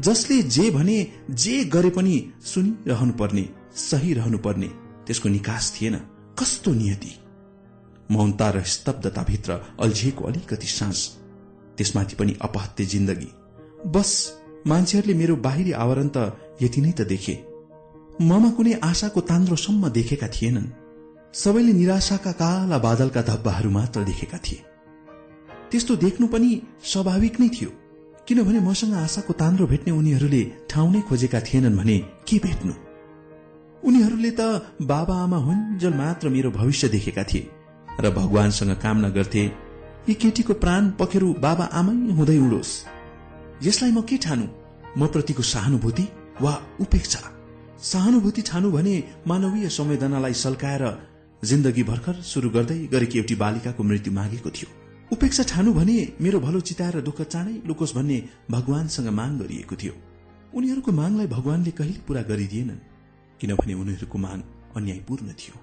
जसले 0.00 0.42
जे 0.42 0.70
भने 0.70 1.12
जे 1.30 1.64
गरे 1.64 1.90
पनि 1.90 2.32
सुनिरहनु 2.44 3.12
पर्ने 3.12 3.48
सही 3.76 4.14
रहनुपर्ने 4.14 4.83
त्यसको 5.06 5.28
निकास 5.28 5.72
थिएन। 5.76 5.96
कस्तो 6.38 6.72
नियति? 6.74 7.12
मौनता 8.10 8.50
र 8.50 8.62
स्तब्धताभित्र 8.62 9.52
अल्झिएको 9.80 10.24
अलिकति 10.24 10.66
सास 10.66 10.98
त्यसमाथि 11.76 12.16
पनि 12.16 12.36
अपहत्य 12.42 12.84
जिन्दगी। 12.84 13.30
बस 13.86 14.10
मान्छेहरूले 14.66 15.14
मेरो 15.14 15.36
बाहिरी 15.36 15.72
आवरण 15.72 16.08
त 16.08 16.36
यति 16.62 16.80
नै 16.80 16.92
त 16.92 17.00
देखे। 17.00 17.34
ममा 18.22 18.50
कुनै 18.50 18.72
आशाको 18.84 19.20
तान्द्रोसम्म 19.20 19.88
देखेका 19.88 20.28
थिएनन्। 20.28 20.68
सबैले 21.34 21.72
निराशाका 21.72 22.32
काला 22.32 22.78
बादलका 22.78 23.22
धब्बाहरू 23.22 23.70
मात्र 23.70 24.04
देखेका 24.04 24.38
थिए। 24.38 24.62
त्यस्तो 25.70 25.96
देख्नु 25.96 26.26
पनि 26.26 26.50
स्वाभाविक 26.84 27.40
नै 27.40 27.48
थियो 27.48 27.70
किनभने 28.28 28.60
मसँग 28.60 28.94
आशाको 28.94 29.32
तान्द्रो 29.32 29.66
भेट्ने 29.66 29.92
उनीहरूले 29.92 30.42
ठाउँ 30.70 30.92
नै 30.92 31.00
खोजेका 31.00 31.40
थिएनन् 31.40 31.76
भने 31.76 31.98
के 32.28 32.38
भेट्नु? 32.38 32.72
उनीहरूले 33.84 34.30
त 34.30 34.40
बाबा 34.82 35.14
आमा 35.24 35.38
हुन्जल 35.46 35.94
मात्र 35.94 36.28
मेरो 36.28 36.50
भविष्य 36.50 36.88
देखेका 36.88 37.24
थिए 37.24 37.48
र 38.00 38.10
भगवानसँग 38.10 38.72
कामना 38.82 39.08
गर्थे 39.16 39.44
यी 40.08 40.14
केटीको 40.22 40.54
प्राण 40.62 40.90
पखेरु 41.00 41.28
बाबा 41.46 41.64
आमै 41.80 41.94
हुँदै 42.18 42.38
उडोस्। 42.46 42.72
यसलाई 43.62 43.92
म 43.92 44.00
के 44.08 44.16
ठानु? 44.24 44.46
म 44.98 45.06
प्रतिको 45.06 45.42
सहानुभूति 45.42 46.04
वा 46.40 46.52
उपेक्षा? 46.80 47.20
सहानुभूति 47.90 48.42
ठानु 48.42 48.70
भने 48.72 48.94
मानवीय 49.26 49.68
संवेदनालाई 49.68 50.34
सल्काएर 50.44 50.84
जिन्दगी 51.44 51.82
भर्खर 51.82 52.16
शुरू 52.24 52.48
गर्दै 52.56 52.78
गरेकी 52.92 53.18
एउटी 53.18 53.34
बालिकाको 53.44 53.82
मृत्यु 53.84 54.12
मागेको 54.12 54.50
थियो। 54.56 54.68
उपेक्षा 55.12 55.42
ठानु 55.52 55.72
भने 55.74 55.96
मेरो 56.20 56.40
भलो 56.40 56.60
चिताएर 56.68 57.00
दुःख 57.08 57.20
चाँडै 57.22 57.54
लुकोस् 57.68 57.94
भन्ने 57.94 58.18
भगवानसँग 58.50 59.08
माग 59.20 59.32
गरिएको 59.40 59.76
थियो। 59.76 59.94
उनीहरूको 60.56 60.90
मागलाई 61.00 61.26
भगवानले 61.36 61.70
कहिले 61.78 62.00
पूरा 62.08 62.22
गरिदिएनन्। 62.32 62.93
किनभने 63.44 63.74
उनीहरूको 63.74 64.18
माग 64.18 64.40
अन्यायपूर्ण 64.76 65.28
थियो। 65.32 65.56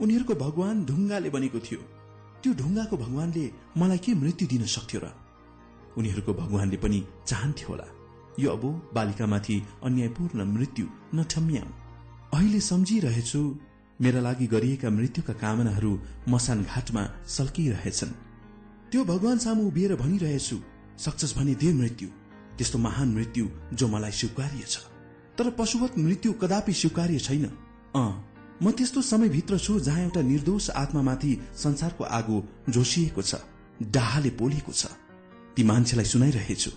उनीहरूको 0.00 0.34
भगवान 0.34 0.84
ढुङ्गाले 0.84 1.30
बनेको 1.30 1.58
थियो। 1.58 1.80
त्यो 2.42 2.54
ढुङ्गाको 2.54 2.96
भगवानले 2.96 3.52
मलाई 3.76 3.98
के 3.98 4.14
मृत्यु 4.14 4.48
दिन 4.48 4.64
सक्थ्यो 4.64 5.00
र? 5.04 5.06
उनीहरूको 5.98 6.32
भगवानले 6.34 6.76
पनि 6.76 7.04
चाहन्थ्यो 7.26 7.68
होला। 7.68 7.86
यो 8.40 8.50
अब 8.50 8.90
बालिकामाथि 8.94 9.62
अन्यायपूर्ण 9.84 10.44
मृत्यु 10.44 10.86
नठम्याउ। 11.14 11.68
अहिले 12.34 12.60
सम्झिरहेछु 12.60 13.58
मेरा 14.00 14.20
लागि 14.20 14.46
गरिएका 14.46 14.90
मृत्युका 14.90 15.32
कामनाहरू 15.32 16.00
मसान 16.28 16.64
घाटमा 16.64 17.02
सल्किरहेछन्। 17.28 18.12
त्यो 18.90 19.04
भगवान 19.04 19.38
सामु 19.38 19.62
उभिएर 19.68 19.96
भनिरहेछु 19.96 20.56
सक्छस् 20.98 21.36
भने 21.38 21.54
दे 21.54 21.72
मृत्यु। 21.72 22.08
त्यस्तो 22.56 22.78
महान 22.78 23.08
मृत्यु 23.08 23.48
जो 23.72 23.88
मलाई 23.88 24.10
स्वीकार्य 24.10 24.64
छ। 24.68 24.89
तर 25.40 25.50
पशुवत 25.58 25.98
मृत्यु 25.98 26.32
कदापि 26.36 26.72
स्वीकार्य 26.74 27.18
छैन। 27.18 27.44
अ 27.96 28.04
म 28.62 28.70
त्यस्तो 28.76 29.02
समयभित्र 29.02 29.58
छु 29.58 29.78
जहाँ 29.80 30.00
एउटा 30.00 30.22
निर्दोष 30.22 30.68
आत्मामाथि 30.76 31.32
संसारको 31.56 32.04
आगो 32.06 32.38
जोसिएको 32.68 33.22
छ 33.22 33.40
डाहाले 33.90 34.30
पोलेको 34.36 34.72
छ। 34.72 34.86
ती 35.56 35.62
मान्छेलाई 35.64 36.04
सुनाइरहेछु 36.04 36.70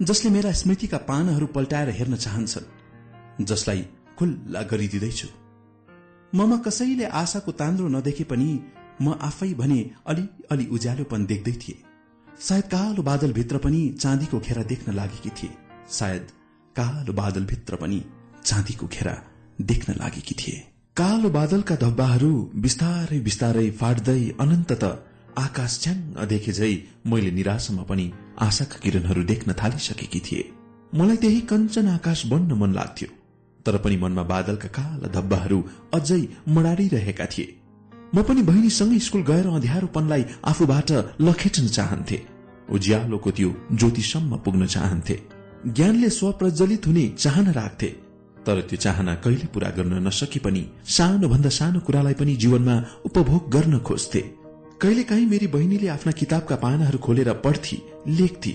जसले 0.00 0.30
मेरा 0.30 0.52
स्मृतिका 0.52 0.98
पानहरू 1.08 1.46
पल्टाएर 1.56 1.88
हेर्न 1.98 2.16
चाहन्छन् 2.16 3.44
जसलाई 3.44 3.82
खुल्ला 4.18 4.62
गरिदिँदैछु। 4.70 5.28
ममा 6.32 6.56
कसैले 6.66 7.04
आशाको 7.14 7.52
तान्द्रो 7.52 7.88
नदेखे 7.88 8.24
पनि 8.24 8.48
म 9.02 9.12
आफै 9.20 9.52
भने 9.54 9.78
अलि 10.06 10.24
अलि 10.50 10.66
उज्यालोपन 10.72 11.26
देख्दै 11.26 11.52
थिए। 11.62 11.76
सायद 12.38 12.64
कालो 12.66 13.02
बादलभित्र 13.02 13.58
पनि 13.58 13.82
चाँदीको 14.00 14.40
खेरा 14.40 14.62
देख्न 14.72 14.94
लागेकी 14.94 15.30
थिए 15.38 15.52
सायद 15.90 16.24
कालो 16.76 17.12
बादलभित्र 17.12 17.76
पनि 17.76 18.00
चाँदीको 18.44 18.86
खेरा 18.92 19.14
देख्न 19.62 19.92
लागेकी 19.98 20.34
थिए। 20.34 20.56
कालो 20.96 21.28
बादलका 21.30 21.74
धब्बाहरू 21.76 22.30
बिस्तारै 22.64 23.18
बिस्तारै 23.20 23.68
फाट्दै 23.80 24.22
अनन्तत 24.40 24.84
आकाश 25.38 25.78
च्याङ्ग 25.82 26.24
देखे 26.32 26.52
झै 26.52 26.72
मैले 27.06 27.30
निराशामा 27.30 27.82
पनि 27.90 28.06
आशाका 28.46 28.78
किरणहरू 28.82 29.22
देख्न 29.30 29.52
थालिसकेकी 29.60 30.20
थिए। 30.26 30.42
मलाई 30.92 31.16
त्यही 31.16 31.40
कञ्चन 31.50 31.88
आकाश 31.88 32.26
बन्न 32.32 32.58
मन 32.60 32.72
लाग्थ्यो 32.74 33.08
तर 33.66 33.76
पनि 33.84 33.96
मनमा 33.96 34.24
बादलका 34.32 34.68
काला 34.78 35.08
धब्बाहरू 35.16 35.58
अझै 35.94 36.22
मडारिरहेका 36.56 37.26
थिए। 37.26 37.46
म 38.14 38.22
पनि 38.22 38.42
बहिनीसँगै 38.48 38.98
स्कूल 39.06 39.22
गएर 39.30 39.46
अँध्यारोपनलाई 39.50 40.24
आफूबाट 40.50 40.90
लखेट्न 41.20 41.66
चाहन्थे 41.76 42.18
उज्यालोको 42.74 43.30
त्यो 43.30 43.50
ज्योतिसम्म 43.72 44.36
पुग्न 44.44 44.66
चाहन्थे। 44.74 45.16
ज्ञानले 45.66 46.10
स्वप्रज्वलित 46.10 46.86
हुने 46.86 47.08
चाहना 47.18 47.50
राख्थे। 47.50 47.86
तर 48.46 48.60
त्यो 48.60 48.76
चाहना 48.76 49.14
कहिले 49.14 49.46
पूरा 49.46 49.70
गर्न 49.70 50.06
नसके 50.06 50.38
पनि 50.38 50.66
सानो 50.86 51.28
भन्दा 51.28 51.48
सानो 51.48 51.80
कुरालाई 51.80 52.14
पनि 52.14 52.36
जीवनमा 52.36 52.76
उपभोग 53.04 53.50
गर्न 53.50 53.78
खोज्थे। 53.78 54.20
कहिलेकाहीँ 54.80 55.26
मेरी 55.26 55.46
बहिनीले 55.46 55.88
आफ्ना 55.88 56.12
किताबका 56.12 56.56
पानाहरू 56.56 56.98
खोलेर 56.98 57.32
पढ्थी 57.32 57.82
लेख्थी। 58.08 58.52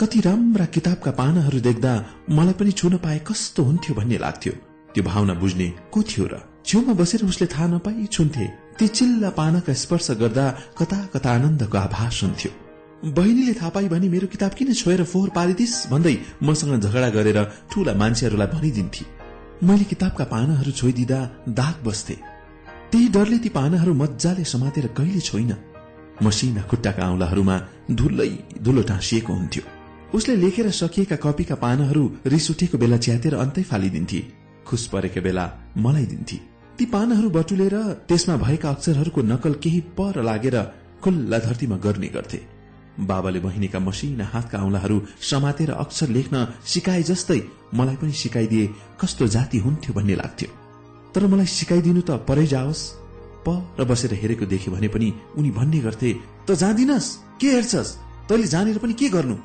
कति 0.00 0.20
राम्रा 0.20 0.64
किताबका 0.64 1.10
पानाहरू 1.10 1.60
देख्दा 1.60 1.92
मलाई 2.30 2.52
पनि 2.52 2.72
छुन 2.72 2.96
पाए 2.96 3.18
कस्तो 3.18 3.62
हुन्थ्यो 3.62 3.94
भन्ने 3.94 4.18
लाग्थ्यो। 4.18 4.52
त्यो 4.94 5.04
भावना 5.04 5.34
बुझ्ने 5.34 5.68
को 5.92 6.02
थियो 6.02 6.26
र? 6.26 6.42
छेउमा 6.66 6.92
बसेर 6.92 7.24
उसले 7.24 7.46
थाहा 7.46 7.66
नपाई 7.66 8.06
छुन्थे। 8.06 8.46
ती 8.78 8.88
चिल्ला 8.88 9.30
पानाका 9.30 9.72
स्पर्श 9.72 10.10
गर्दा 10.10 10.50
कता 10.78 10.98
कता 11.14 11.30
आनन्दको 11.30 11.78
आभास 11.78 12.20
हुन्थ्यो। 12.22 12.63
बहिनीले 13.04 13.52
थाहा 13.54 13.68
पाई 13.68 13.88
भने 13.88 14.08
मेरो 14.08 14.26
किताब 14.26 14.52
किन 14.56 14.72
छोएर 14.72 15.02
फोहोर 15.04 15.28
पारिदिस्? 15.30 15.74
भन्दै 15.90 16.16
मसँग 16.42 16.80
झगडा 16.80 17.08
गरेर 17.10 17.38
ठूला 17.70 17.92
मान्छेहरूलाई 17.94 18.48
भनिदिन्थे। 18.48 19.04
मैले 19.62 19.84
किताबका 19.84 20.24
पानाहरू 20.24 20.70
छोइदिँदा 20.72 21.18
दाग 21.50 21.84
बस्थे। 21.84 22.16
त्यही 22.90 23.08
डरले 23.08 23.38
ती 23.38 23.48
पानाहरू 23.48 23.94
मजाले 23.94 24.44
समातेर 24.44 24.86
कहिले 24.96 25.20
छोइन। 25.20 25.52
मसिना 26.22 26.62
खुट्टाका 26.62 27.04
औंलाहरूमा 27.10 27.56
धुलै 27.92 28.30
धुलो 28.62 28.82
टाँसिएको 28.82 29.32
हुन्थ्यो। 29.32 29.62
उसले 30.14 30.36
लेखेर 30.36 30.70
सकिएका 30.72 31.16
कपीका 31.16 31.54
पानाहरू 31.54 32.04
रिस 32.26 32.50
उठेको 32.50 32.78
बेला 32.78 32.96
च्यातेर 32.96 33.34
अन्तै 33.34 33.62
फालिदिन्थे। 33.62 34.20
खुस 34.66 34.86
परेका 34.86 35.20
बेला 35.20 35.44
मलाई 35.76 36.06
दिन्थे 36.06 36.36
ती 36.78 36.84
पानाहरू 36.86 37.28
बटुलेर 37.30 37.76
त्यसमा 38.08 38.36
भएका 38.36 38.68
अक्षरहरूको 38.70 39.20
नकल 39.22 39.52
केही 39.62 39.80
पर 39.92 40.22
लागेर 40.22 40.56
खुल्ला 41.02 41.38
धरतीमा 41.38 41.76
गर्ने 41.76 42.08
गर्थे। 42.08 42.53
बाबाले 43.00 43.40
बहिनीका 43.40 43.78
मसिना 43.78 44.24
हातका 44.32 44.58
औंलाहरू 44.64 45.00
समातेर 45.30 45.70
अक्षर 45.70 46.08
लेख्न 46.08 46.46
सिकाए 46.72 47.02
जस्तै 47.02 47.40
मलाई 47.74 47.96
पनि 47.96 48.12
सिकाइदिए 48.12 48.66
कस्तो 49.00 49.26
जाति 49.26 49.58
हुन्थ्यो 49.58 49.94
भन्ने 49.94 50.14
लाग्थ्यो। 50.14 50.50
तर 51.14 51.26
मलाई 51.26 51.46
सिकाइदिनु 51.46 52.00
त 52.00 52.10
परै 52.28 52.46
जाओस्। 52.46 52.82
पर 53.46 53.84
बसेर 53.84 54.12
हेरेको 54.14 54.46
देख्यो 54.46 54.72
भने 54.72 54.88
पनि 54.88 55.12
उनी 55.36 55.50
भन्ने 55.50 55.78
गर्थे 55.86 56.10
त 56.46 56.54
जाँदिनस् 56.54 57.08
के 57.40 57.48
हेर्छस्? 57.52 57.90
तैले 58.28 58.46
जानेर 58.46 58.78
पनि 58.78 58.94
के 58.94 59.08
गर्नु? 59.08 59.36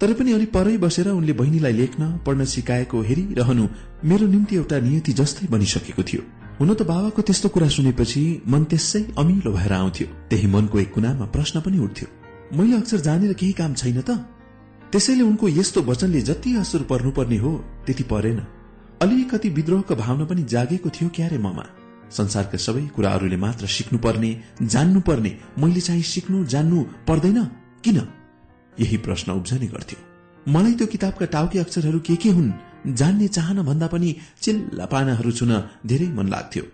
तर 0.00 0.12
पनि 0.18 0.32
अलि 0.32 0.46
परै 0.54 0.76
बसेर 0.78 1.08
उनले 1.10 1.32
बहिनीलाई 1.32 1.72
लेख्न 1.72 2.02
पढ्न 2.26 2.44
सिकाएको 2.44 3.02
हेरिरहनु 3.02 3.64
मेरो 4.04 4.26
निम्ति 4.26 4.56
एउटा 4.56 4.78
नियति 4.80 5.12
जस्तै 5.12 5.46
बनिसकेको 5.50 6.02
थियो। 6.02 6.22
हुन 6.60 6.74
त 6.74 6.82
बाबाको 6.88 7.22
त्यस्तो 7.22 7.48
कुरा 7.48 7.68
सुनेपछि 7.68 8.22
मन 8.48 8.64
त्यसै 8.64 9.02
अमिलो 9.18 9.52
भएर 9.52 9.72
आउँथ्यो। 9.72 10.06
त्यही 10.30 10.46
मनको 10.46 10.78
एक 10.78 10.92
कुनामा 10.94 11.26
प्रश्न 11.34 11.60
पनि 11.60 11.78
उठ्थ्यो। 11.78 12.23
मैले 12.52 12.76
अक्सर 12.76 13.00
जानेर 13.00 13.32
केही 13.32 13.52
काम 13.52 13.74
छैन 13.74 14.00
त। 14.00 14.10
त्यसैले 14.92 15.22
उनको 15.22 15.48
यस्तो 15.48 15.82
वचनले 15.82 16.20
जति 16.20 16.56
असर 16.56 16.82
पर्नुपर्ने 16.82 17.36
हो 17.36 17.52
त्यति 17.86 18.02
परेन। 18.02 18.38
अलिकति 19.02 19.48
विद्रोहको 19.48 19.94
भावना 19.94 20.24
पनि 20.24 20.42
जागेको 20.44 20.90
थियो 20.90 21.08
क्यारे 21.08 21.38
ममा। 21.38 21.64
संसारका 22.10 22.58
सबै 22.58 22.86
कुराहरूले 22.86 23.36
मात्र 23.36 23.66
सिक्नुपर्ने 23.66 24.30
जान्नुपर्ने 24.62 25.32
मैले 25.58 25.80
चाहिँ 25.80 26.02
सिक्नु 26.02 26.44
जान्नु 26.44 26.82
पर्दैन। 27.08 27.44
किन? 27.84 27.98
यही 28.80 28.96
प्रश्न 28.96 29.32
उब्जने 29.32 29.66
गर्थ्यो। 29.66 29.98
मलाई 30.52 30.72
त्यो 30.72 30.86
किताबका 30.86 31.26
टाउके 31.26 31.58
अक्षरहरू 31.58 32.00
के 32.00 32.16
के 32.16 32.30
हुन् 32.30 32.52
जान्ने 32.94 33.28
चाहना 33.28 33.62
भन्दा 33.62 33.86
पनि 33.86 34.16
चिल्ला 34.40 34.86
पानाहरू 34.86 35.32
छुन 35.32 35.52
धेरै 35.86 36.08
मन 36.08 36.28
लाग्थ्यो। 36.28 36.64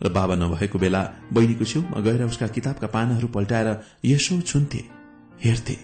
र 0.00 0.08
बाबा 0.08 0.34
नभएको 0.34 0.78
बेला 0.78 1.02
बहिनीको 1.32 1.64
छेउमा 1.64 2.00
गएर 2.00 2.22
उसका 2.24 2.46
किताबका 2.46 2.86
पानाहरू 2.86 3.28
पल्टाएर 3.28 3.68
यसो 4.04 4.40
छुन्थे। 4.40 4.95
हेर्थे। 5.44 5.76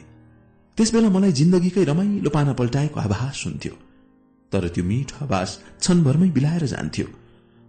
त्यसबेला 0.79 1.09
मलाई 1.09 1.33
जिन्दगीकै 1.33 1.85
रमाइलो 1.85 2.31
पाना 2.31 2.53
पल्टाएको 2.53 3.01
आभास 3.01 3.43
हुन्थ्यो 3.47 3.75
तर 4.53 4.69
त्यो 4.69 4.85
मिठो 4.85 5.25
आभास 5.25 5.51
क्षणभरमै 5.81 6.29
बिलाएर 6.31 6.65
जान्थ्यो। 6.67 7.07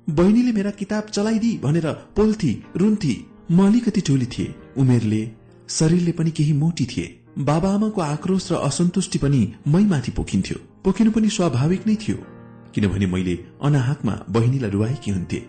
बहिनीले 0.08 0.52
मेरा 0.52 0.72
किताब 0.72 1.04
चलाइदी 1.10 1.52
भनेर 1.64 1.88
पोल्थी 2.16 2.52
रुन्थी 2.76 3.14
म 3.52 3.68
अलिकति 3.68 4.02
टोली 4.02 4.26
थिए। 4.26 4.54
उमेरले 4.78 5.22
शरीरले 5.70 6.12
पनि 6.12 6.32
केही 6.32 6.54
मोटी 6.54 6.86
थिए। 6.86 7.08
बाबा 7.40 7.70
आमाको 7.74 8.02
आक्रोश 8.02 8.52
र 8.52 8.56
असन्तुष्टि 8.68 9.18
पनि 9.20 9.42
मै 9.68 9.84
माथि 9.84 10.12
पोखिन्थ्यो। 10.12 10.58
पोखिनु 10.84 11.12
पनि 11.12 11.30
स्वाभाविक 11.30 11.88
नै 11.88 11.96
थियो। 11.96 12.18
किनभने 12.74 13.06
मैले 13.06 13.36
अनाहकमा 13.64 14.14
बहिनीलाई 14.30 14.72
रुवाएकी 14.72 15.12
हुन्थे। 15.12 15.40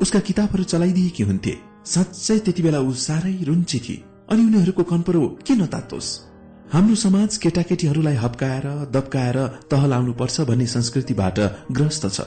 उसका 0.00 0.20
किताबहरू 0.20 0.64
चलाइदिएकी 0.64 1.22
हुन्थे। 1.22 1.54
साँच्चै 1.86 2.38
त्यति 2.38 2.62
बेला 2.62 2.80
ऊ 2.80 2.92
साह्रै 3.06 3.34
रुन्ची 3.44 3.78
थिए। 3.78 4.02
अनि 4.30 4.42
उनीहरूको 4.46 4.82
कन्परो 4.84 5.20
के 5.46 5.54
नतातोस् 5.54 6.08
हाम्रो 6.72 6.94
समाज 6.94 7.36
केटाकेटीहरूलाई 7.36 8.14
हप्काएर 8.14 8.66
दप्काएर 8.94 9.38
तह 9.70 9.86
लाउनु 9.86 10.12
पर्छ 10.12 10.40
भन्ने 10.46 10.66
संस्कृतिबाट 10.66 11.38
ग्रस्त 11.72 12.06
छ। 12.06 12.20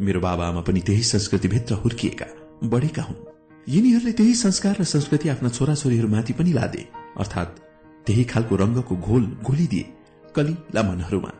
मेरो 0.00 0.20
बाबा 0.20 0.46
आमा 0.48 0.60
पनि 0.60 0.80
त्यही 0.80 1.02
संस्कृतिभित्र 1.04 1.74
हुर्किएका 1.82 2.26
बढेका 2.64 3.02
हुन्। 3.02 3.18
यिनीहरूले 3.66 4.12
त्यही 4.12 4.34
संस्कार 4.34 4.76
र 4.80 4.84
संस्कृति 4.84 5.28
आफ्ना 5.28 5.48
छोराछोरीहरूमाथि 5.48 6.32
पनि 6.32 6.52
लादे। 6.52 6.82
अर्थात् 7.20 7.60
त्यही 8.06 8.24
खालको 8.24 8.56
रंगको 8.56 8.96
घोल 8.96 9.24
घोलिदिए 9.44 9.84
कलिला 10.34 10.82
मनहरूमा 10.82 11.32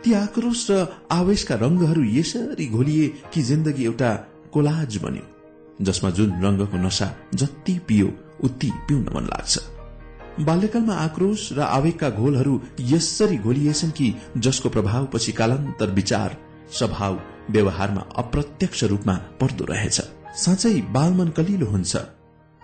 ती 0.00 0.12
आक्रोश 0.14 0.66
र 0.70 0.80
आवेशका 1.12 1.54
रंगहरू 1.60 2.04
यसरी 2.16 2.66
घोलिए 2.68 3.06
कि 3.32 3.42
जिन्दगी 3.42 3.84
एउटा 3.84 4.10
कोलाज 4.52 4.96
बन्यो 4.96 5.84
जसमा 5.84 6.10
जुन 6.16 6.30
रंगको 6.42 6.76
नशा 6.78 7.12
जति 7.34 7.78
पियो 7.88 8.08
उति 8.44 8.70
पिउन 8.88 9.06
मन 9.14 9.24
लाग्छ। 9.24 9.58
बाल्यकालमा 10.40 10.94
आक्रोश 10.94 11.52
र 11.52 11.60
आवेगका 11.60 12.10
घोलहरू 12.10 12.60
यसरी 12.80 13.36
घोलिएछन् 13.36 13.90
कि 13.90 14.14
जसको 14.36 14.68
प्रभावपछि 14.68 15.32
कालान्तर 15.32 15.90
विचार 15.90 16.36
स्वभाव 16.78 17.20
व्यवहारमा 17.50 18.00
अप्रत्यक्ष 18.16 18.84
रूपमा 18.84 19.14
पर्दो 19.40 19.64
रहेछ। 19.64 20.00
साँच्चै 20.36 20.80
बालमन 20.90 21.28
कलिलो 21.28 21.66
हुन्छ। 21.66 21.96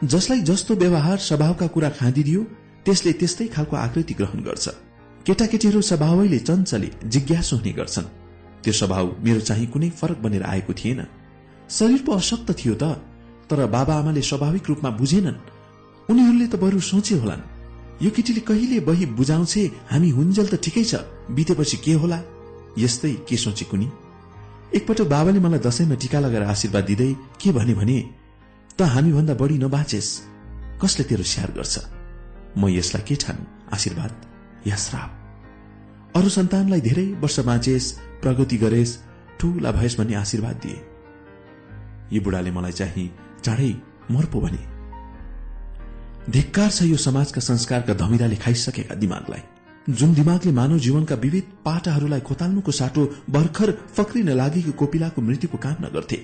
जसलाई 0.05 0.41
जस्तो 0.41 0.75
व्यवहार 0.75 1.19
स्वभावका 1.19 1.67
कुरा 1.67 1.89
खाँदिदियो 1.91 2.43
त्यसले 2.85 3.13
त्यस्तै 3.13 3.47
खालको 3.47 3.77
आकृति 3.77 4.15
ग्रहण 4.15 4.41
गर्छ। 4.43 4.69
केटाकेटीहरू 5.27 5.81
स्वभावैले 5.81 6.39
चञ्चले 6.39 6.91
जिज्ञासु 7.05 7.57
हुने 7.57 7.73
गर्छन्। 7.73 8.05
त्यो 8.63 8.73
स्वभाव 8.73 9.17
मेरो 9.21 9.41
चाहिँ 9.41 9.67
कुनै 9.67 9.91
फरक 9.91 10.19
बनेर 10.19 10.43
आएको 10.43 10.73
थिएन। 10.73 11.07
शरीर 11.71 12.03
पो 12.07 12.13
अशक्त 12.13 12.53
थियो 12.59 12.75
त 12.75 12.85
तर 13.51 13.67
बाबा 13.67 13.95
आमाले 13.95 14.23
स्वाभाविक 14.23 14.69
रूपमा 14.69 14.91
बुझेनन् 14.91 15.56
उनीहरूले 16.11 16.47
त 16.47 16.55
बरु 16.57 16.81
सोचे 16.81 17.15
होलान्। 17.21 17.43
यो 18.03 18.11
केटीले 18.11 18.41
कहिले 18.41 18.79
बही 18.81 19.07
बुझाउँछे 19.19 19.63
हामी 19.91 20.11
हुन्जेल 20.11 20.47
त 20.49 20.55
ठिकै 20.61 20.85
छ। 20.85 20.95
बितेपछि 21.33 21.77
के 21.85 21.93
होला? 22.01 22.19
यस्तै 22.79 23.13
के 23.29 23.37
सोचे 23.37 23.65
कुनी? 23.71 23.89
एकपल्ट 24.77 25.01
बाबाले 25.09 25.41
मलाई 25.41 25.61
दशैंमा 25.65 25.97
टीका 25.97 26.19
लगाएर 26.21 26.45
आशीर्वाद 26.53 26.85
दिँदै 26.85 27.11
के 27.41 27.51
भने 27.53 27.75
भने 27.75 27.99
त 28.79 28.83
हामीभन्दा 28.83 29.35
बढी 29.35 29.57
नबाचेस। 29.59 30.09
कसले 30.83 31.05
तेरो 31.09 31.25
स्याहार 31.25 31.51
गर्छ? 31.57 31.75
म 32.59 32.69
यसलाई 32.69 33.03
के 33.09 33.15
ठानु? 33.17 33.43
आशीर्वाद? 33.73 34.13
या 34.67 34.77
श्राप 34.77 35.11
अरू 36.17 36.29
सन्तानलाई 36.29 36.81
धेरै 36.81 37.07
वर्ष 37.23 37.39
बाँचेस 37.41 37.85
प्रगति 38.23 38.57
गरेस 38.57 38.91
ठूला 39.41 39.71
भएस 39.73 39.99
भन्ने 39.99 40.15
आशीर्वाद 40.15 40.57
दिए। 40.63 40.79
यी 42.13 42.21
बुढाले 42.21 42.51
मलाई 42.51 42.73
चाहिँ 42.73 43.07
चाँडै 43.45 43.71
मर्पो 44.11 44.41
भने। 44.41 44.76
धिक्कार 46.31 46.71
छ 46.71 46.83
यो 46.83 46.97
समाजका 46.99 47.41
संस्कारका 47.41 47.95
धमिराले 47.95 48.37
खाइसकेका 48.37 48.95
दिमागलाई। 48.95 49.43
जुन 49.89 50.15
दिमागले 50.15 50.53
मानव 50.53 50.79
जीवनका 50.79 51.15
विविध 51.15 51.51
पाटाहरूलाई 51.65 52.21
खोताल्नुको 52.21 52.73
साटो 52.73 53.05
भर्खर 53.31 53.73
फक्रिन 53.97 54.31
लागेको 54.33 54.73
कोपिलाको 54.73 55.23
मृत्युको 55.23 55.59
कामना 55.59 55.89
गर्थे 55.89 56.17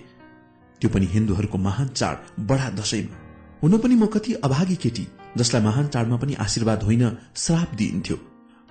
त्यो 0.80 0.90
पनि 0.90 1.06
हिन्दूहरूको 1.06 1.58
महान 1.58 1.88
चाड 1.90 2.16
बडा 2.48 2.70
दशैंमा। 2.80 3.16
हुन 3.62 3.78
पनि 3.78 3.94
म 3.94 4.06
कति 4.08 4.32
अभागी 4.42 4.76
केटी 4.82 5.06
जसलाई 5.38 5.62
महान 5.62 5.86
चाडमा 5.88 6.16
पनि 6.16 6.34
आशीर्वाद 6.40 6.82
होइन 6.82 7.04
श्राप 7.36 7.74
दिइन्थ्यो। 7.78 8.16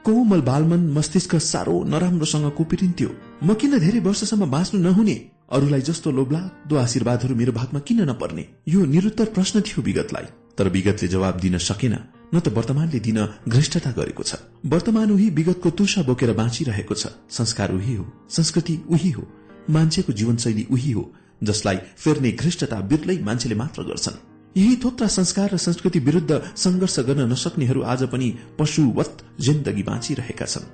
कोमल 0.05 0.41
बालमन 0.41 0.83
मस्तिष्क 0.91 1.35
साह्रो 1.47 1.77
नराम्रोसँग 1.87 2.51
कुपिरिन्थ्यो 2.59 3.09
म 3.43 3.53
किन 3.55 3.79
धेरै 3.79 3.99
वर्षसम्म 4.01 4.51
बाँच्नु 4.51 4.81
नहुने? 4.81 5.15
अरूलाई 5.49 5.81
जस्तो 5.87 6.11
लोभलाग्दो 6.11 6.75
आशीर्वादहरू 6.77 7.35
मेरो 7.35 7.51
भागमा 7.53 7.79
किन 7.87 8.03
नपर्ने? 8.09 8.47
यो 8.67 8.85
निरुत्तर 8.85 9.25
प्रश्न 9.31 9.61
थियो 9.61 9.81
विगतलाई। 9.81 10.27
तर 10.57 10.67
विगतले 10.69 11.07
जवाब 11.07 11.39
दिन 11.39 11.57
सकेन 11.59 11.95
न 12.33 12.39
त 12.39 12.47
वर्तमानले 12.49 12.99
दिन 12.99 13.19
घृष्टता 13.47 13.91
गरेको 13.91 14.23
छ। 14.23 14.35
वर्तमान 14.65 15.11
उही 15.11 15.29
विगतको 15.29 15.69
तुषा 15.71 16.01
बोकेर 16.03 16.31
बाँचिरहेको 16.33 16.95
छ। 16.95 17.07
संस्कार 17.29 17.71
उही 17.73 17.95
हो 17.95 18.05
संस्कृति 18.29 18.75
उही 18.89 19.11
हो 19.11 19.23
मान्छेको 19.69 20.13
जीवनशैली 20.13 20.65
उही 20.71 20.91
हो 20.91 21.03
जसलाई 21.43 21.77
फेर्ने 21.97 22.31
घृष्टता 22.33 22.79
बिर्लै 22.87 23.17
मान्छेले 23.19 23.55
मात्र 23.55 23.83
गर्छन्। 23.83 24.17
यही 24.55 24.75
थोत्रा 24.83 25.07
संस्कार 25.09 25.49
र 25.53 25.57
संस्कृति 25.57 25.99
विरूद्ध 25.99 26.31
संघर्ष 26.55 26.99
गर्न 27.07 27.31
नसक्नेहरू 27.31 27.81
आज 27.83 28.03
पनि 28.11 28.27
पशुवत 28.59 29.23
जिन्दगी 29.39 29.83
बाँचिरहेका 29.83 30.45
छन्। 30.45 30.65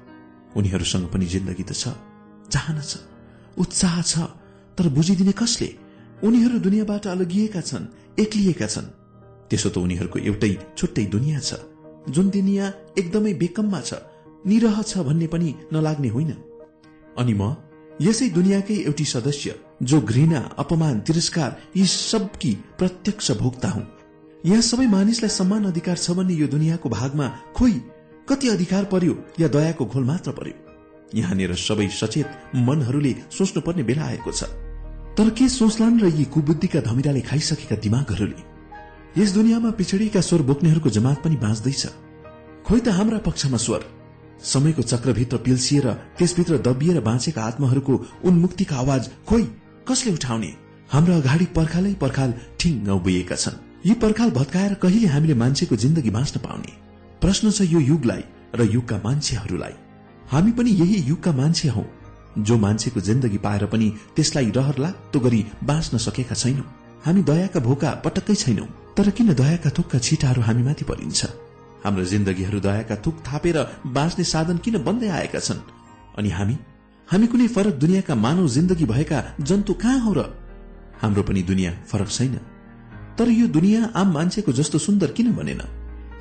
उनीहरूसँग 0.57 1.05
पनि 1.13 1.25
जिन्दगी 1.25 1.63
त 1.63 1.73
छ 1.73 1.93
चाहना 2.49 2.82
छ 2.82 3.01
उत्साह 3.57 4.01
छ 4.01 4.13
तर 4.78 4.89
बुझिदिने 4.89 5.34
कसले? 5.34 5.69
उनीहरू 6.23 6.59
दुनियाँबाट 6.59 7.07
अलगिएका 7.07 7.61
छन् 7.61 7.86
एक्लिएका 8.19 8.67
छन्। 8.67 8.96
त्यसो 9.49 9.69
त 9.69 9.77
उनीहरूको 9.77 10.19
एउटै 10.19 10.51
छुट्टै 10.77 11.05
दुनियाँ 11.05 11.41
छ 11.41 11.59
जुन 12.09 12.29
दुनियाँ 12.29 12.67
एकदमै 12.97 13.33
बेकममा 13.33 13.81
छ 13.81 13.93
निरह 14.45 14.81
छ 14.81 15.03
भन्ने 15.07 15.27
पनि 15.27 15.49
नलाग्ने 15.73 16.09
होइन। 16.09 16.31
अनि 17.17 17.33
म 17.33 17.55
यसै 18.01 18.29
दुनियाँकै 18.29 18.75
एउटी 18.87 19.05
सदस्य 19.05 19.55
जो 19.83 20.01
घृणा 20.01 20.39
अपमान 20.57 20.99
तिरस्कार 20.99 21.51
यी 21.75 21.85
सबकी 21.85 22.51
प्रत्यक्ष 22.79 23.31
भोक्ता 23.41 23.69
हुँ। 23.69 23.85
यहाँ 24.45 24.61
सबै 24.61 24.87
मानिसलाई 24.87 25.29
सम्मान 25.29 25.65
अधिकार 25.65 25.97
छ 25.97 26.11
भन्ने 26.11 26.33
यो 26.33 26.47
दुनियाँको 26.47 26.89
भागमा 26.89 27.27
खोइ 27.55 27.73
कति 28.29 28.47
अधिकार 28.49 28.83
पर्यो 28.85 29.15
या 29.39 29.47
दयाको 29.47 29.85
घोल 29.85 30.03
मात्र 30.03 30.31
पर्यो? 30.31 30.55
यहाँनिर 31.15 31.55
सबै 31.55 31.87
सचेत 31.91 32.27
मनहरूले 32.67 33.15
सोच्नुपर्ने 33.31 33.83
बेला 33.83 34.03
आएको 34.05 34.31
छ। 34.31 34.43
तर 35.17 35.29
के 35.33 35.47
सोच्लान् 35.49 36.01
र 36.01 36.05
यी 36.13 36.25
कुबुद्धिका 36.25 36.79
धमिराले 36.79 37.21
खाइसकेका 37.21 37.75
दिमागहरूले? 37.75 38.57
यस 39.18 39.32
दुनियाँमा 39.34 39.70
पिछडिका 39.72 40.22
स्वर 40.22 40.41
बोक्नेहरूको 40.41 40.89
जमात 40.89 41.24
पनि 41.24 41.36
बाँच्दैछ। 41.36 41.86
खोइ 42.65 42.80
त 42.80 42.88
हाम्रा 42.88 43.18
पक्षमा 43.18 43.57
स्वर। 43.57 43.86
समयको 44.43 44.82
चक्रभित्र 44.82 45.38
पिल्सिएर 45.38 45.93
त्यसभित्र 46.18 46.57
दबिएर 46.57 47.01
बाँचेका 47.01 47.43
आत्माहरूको 47.43 48.05
उन्मुक्तिका 48.24 48.76
आवाज 48.78 49.09
खोइ 49.28 49.43
कसले 49.88 50.13
उठाउने? 50.13 50.53
हाम्रो 50.91 51.15
अगाडि 51.15 51.45
पर्खालै 51.45 51.93
पर्खाल 51.93 52.34
ठिङ्ग 52.59 52.89
उभिएका 52.89 53.36
छन्। 53.36 53.86
यी 53.86 53.93
पर्खाल 53.93 54.32
भत्काएर 54.32 54.74
कहिले 54.74 55.07
हामीले 55.07 55.34
मान्छेको 55.34 55.76
जिन्दगी 55.76 56.09
बाँच्न 56.09 56.39
पाउने? 56.39 56.72
प्रश्न 57.22 57.51
छ 57.51 57.61
यो 57.61 57.80
युगलाई 57.80 58.24
र 58.55 58.63
युगका 58.63 59.01
मान्छेहरूलाई। 59.03 59.74
हामी 60.32 60.51
पनि 60.51 60.70
यही 60.70 61.03
युगका 61.09 61.32
मान्छे 61.32 61.70
हौ। 61.70 61.84
जो 62.38 62.57
मान्छेको 62.57 63.01
जिन्दगी 63.01 63.38
पाएर 63.38 63.65
पनि 63.65 63.93
त्यसलाई 64.15 64.51
रहर 64.51 64.78
लाग्दो 64.78 65.20
गरी 65.20 65.45
बाँच्न 65.63 65.97
सकेका 65.97 66.36
छैनौं। 66.36 66.74
हामी 67.05 67.24
दयाका 67.24 67.59
भोका 67.59 67.91
पटक्कै 67.91 68.36
छैनौं। 68.36 68.86
तर 68.97 69.09
किन 69.09 69.33
दयाका 69.33 69.69
थुक्का 69.69 69.99
छिटाहरू 69.99 70.41
हामीमाथि 70.41 70.85
परिन्छ? 70.85 71.25
हाम्रो 71.85 72.03
जिन्दगीहरू 72.03 72.59
दयाका 72.59 72.95
थुक 72.95 73.15
थापेर 73.21 73.57
बाँच्ने 73.85 74.23
साधन 74.23 74.57
किन 74.57 74.77
बन्दै 74.83 75.07
आएका 75.07 75.39
छन्? 75.39 75.61
अनि 76.17 76.29
हामी? 76.29 76.57
हामी 77.07 77.27
कुनै 77.27 77.47
फरक 77.47 77.73
दुनियाँका 77.73 78.15
मानव 78.15 78.47
जिन्दगी 78.47 78.85
भएका 78.85 79.23
जन्तु 79.41 79.73
कहाँ 79.73 79.99
हौ 79.99 80.13
र 80.13 80.33
हाम्रो 81.01 81.23
पनि 81.23 81.41
दुनियाँ 81.41 81.73
फरक 81.85 82.09
छैन। 82.09 82.35
तर 83.17 83.29
यो 83.29 83.47
दुनियाँ 83.47 83.91
आम 83.95 84.13
मान्छेको 84.13 84.51
जस्तो 84.51 84.77
सुन्दर 84.77 85.11
किन 85.11 85.31
बनेन? 85.35 85.61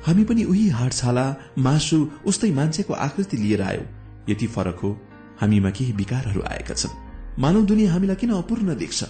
हामी 0.05 0.23
पनि 0.23 0.43
उही 0.43 0.69
हाडछाला 0.69 1.25
मासु 1.57 2.09
उस्तै 2.25 2.51
मान्छेको 2.51 2.93
आकृति 2.93 3.37
लिएर 3.37 3.61
आयो। 3.61 3.81
यति 4.29 4.47
फरक 4.47 4.79
हो 4.79 4.97
हामीमा 5.41 5.69
केही 5.69 5.91
विकारहरू 5.91 6.41
आएका 6.41 6.73
छन्। 6.73 6.93
मानव 7.39 7.65
दुनियाँ 7.65 7.93
हामीलाई 7.93 8.15
किन 8.15 8.31
अपूर्ण 8.31 8.75
देख्छ? 8.75 9.03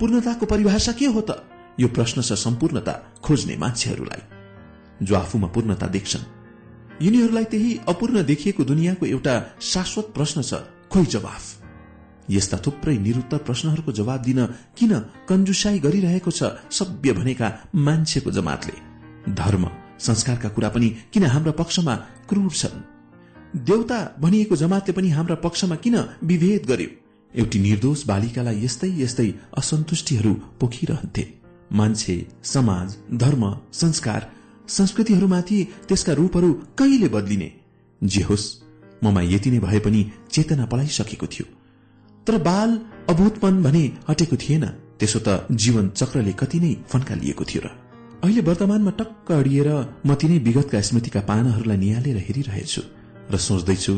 पूर्णताको 0.00 0.46
परिभाषा 0.46 0.92
के 0.92 1.06
हो 1.06 1.20
त? 1.20 1.49
यो 1.80 1.88
प्रश्न 1.88 2.22
छ 2.22 2.32
सम्पूर्णता 2.32 2.92
खोज्ने 3.24 3.56
मान्छेहरूलाई। 3.56 4.22
जो 5.06 5.14
आफूमा 5.14 5.46
पूर्णता 5.46 5.86
देख्छन्। 5.86 6.24
यिनीहरूलाई 7.02 7.44
त्यही 7.44 7.80
अपूर्ण 7.88 8.22
देखिएको 8.22 8.64
दुनियाँको 8.64 9.06
एउटा 9.06 9.56
शाश्वत 9.60 10.04
प्रश्न 10.14 10.42
छ 10.42 10.54
खोइ 10.92 11.04
जवाफ? 11.04 11.42
यस्ता 12.30 12.58
थुप्रै 12.66 12.98
निरुत्तर 12.98 13.38
प्रश्नहरूको 13.38 13.92
जवाब 13.92 14.22
दिन 14.22 14.46
किन 14.46 14.98
कन्जुसाई 15.28 15.78
गरिरहेको 15.78 16.30
छ 16.30 16.42
सभ्य 16.70 17.12
भनेका 17.12 17.58
मान्छेको 17.74 18.30
जमातले? 18.30 18.76
धर्म 19.34 19.70
संस्कारका 19.98 20.48
कुरा 20.48 20.68
पनि 20.68 20.88
किन 21.12 21.24
हाम्रा 21.24 21.52
पक्षमा 21.52 21.96
क्रूर 22.28 22.50
छन्? 22.50 22.80
देउता 23.56 24.16
भनिएको 24.20 24.56
जमातले 24.56 24.92
पनि 24.92 25.10
हाम्रा 25.10 25.34
पक्षमा 25.34 25.76
किन 25.76 25.96
विभेद 26.24 26.66
गर्यो? 26.66 26.88
एउटी 27.34 27.58
निर्दोष 27.58 28.06
बालिकालाई 28.06 28.64
यस्तै 28.64 29.02
यस्तै 29.02 29.34
असन्तुष्टिहरू 29.58 30.34
पोखिरहन्थे। 30.60 31.39
मान्छे 31.72 32.26
समाज 32.44 32.96
धर्म 33.14 33.56
संस्कार 33.72 34.30
संस्कृतिहरूमाथि 34.68 35.64
त्यसका 35.88 36.12
रूपहरू 36.12 36.52
कहिले 36.78 37.08
बदलिने? 37.08 37.52
जे 38.04 38.22
होस् 38.22 38.46
ममा 39.04 39.20
यति 39.22 39.50
नै 39.50 39.58
भए 39.58 39.78
पनि 39.78 40.12
चेतना 40.30 40.66
पलाइसकेको 40.66 41.26
थियो। 41.26 41.46
तर 42.26 42.38
बाल 42.38 42.80
अभूतपन 43.08 43.62
भने 43.62 43.92
हटेको 44.08 44.36
थिएन। 44.36 44.64
त्यसो 45.00 45.18
त 45.18 45.46
जीवन 45.52 45.88
चक्रले 45.88 46.32
कति 46.32 46.60
नै 46.60 46.74
फन्का 46.88 47.14
लिएको 47.14 47.44
थियो 47.44 47.62
र। 47.64 47.68
अहिले 48.24 48.40
वर्तमानमा 48.40 48.90
टक्क 48.90 49.32
अडिएर 49.32 49.68
म 50.06 50.14
तिनै 50.14 50.38
विगतका 50.38 50.80
स्मृतिका 50.80 51.20
पानाहरूलाई 51.20 51.76
निहालेर 51.76 52.16
हेरिरहेछु 52.16 52.82
र 53.30 53.36
सोच्दैछु 53.36 53.94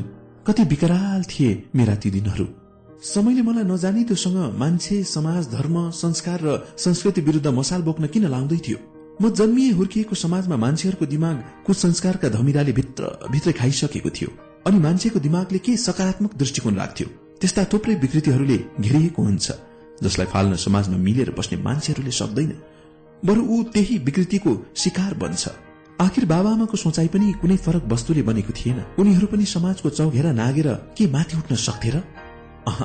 कति 0.46 0.62
विकराल 0.62 1.22
थिए 1.22 1.50
मेरा 1.74 1.94
ती 1.94 2.10
दिनहरू। 2.10 2.61
समयले 3.02 3.42
मलाई 3.42 3.64
नजानी 3.64 4.02
त्योसँग 4.04 4.54
मान्छे 4.58 5.02
समाज 5.02 5.46
धर्म 5.50 5.90
संस्कार 5.90 6.40
र 6.42 6.50
संस्कृति 6.78 7.20
विरूद्ध 7.20 7.46
मसाल 7.50 7.82
बोक्न 7.82 8.06
किन 8.06 8.26
लाउँदै 8.30 8.58
थियो? 8.62 8.78
म 9.18 9.30
जन्मिए 9.30 9.70
हुर्किएको 9.74 10.14
समाजमा 10.14 10.56
मान्छेहरूको 10.56 11.06
दिमाग 11.06 11.36
कुसंस्कारका 11.66 12.28
धमिराले 12.30 12.72
भित्र 12.72 13.02
भित्रै 13.26 13.52
खाइसकेको 13.58 14.10
थियो। 14.10 14.30
अनि 14.66 14.78
मान्छेको 14.78 15.18
दिमागले 15.18 15.58
के 15.58 15.76
सकारात्मक 15.76 16.36
दृष्टिकोण 16.38 16.74
राख्थ्यो? 16.78 17.06
त्यस्ता 17.42 17.64
थुप्रै 17.72 17.94
विकृतिहरूले 18.06 18.58
घेरिएको 18.80 19.22
हुन्छ 19.22 19.46
जसलाई 20.02 20.26
फाल्न 20.30 20.54
समाजमा 20.62 20.96
मिलेर 20.96 21.34
बस्ने 21.34 21.58
मान्छेहरूले 21.58 22.10
सक्दैन। 22.10 22.54
बरु 23.22 23.42
ऊ 23.42 23.62
त्यही 23.74 23.98
विकृतिको 23.98 24.52
शिकार 24.76 25.14
बन्छ। 25.18 25.48
आखिर 26.00 26.24
बाबाआमाको 26.24 26.76
सोचाइ 26.76 27.08
पनि 27.10 27.32
कुनै 27.42 27.56
फरक 27.66 27.82
वस्तुले 27.90 28.22
बनेको 28.22 28.52
थिएन। 28.54 28.78
उनीहरू 28.98 29.26
पनि 29.26 29.44
समाजको 29.44 29.90
चौघेरा 29.90 30.32
नागेर 30.32 30.68
के 30.96 31.06
माथि 31.10 31.36
उठ्न 31.36 31.56
सक्थे 31.58 31.90
र? 31.90 32.02
अह 32.68 32.84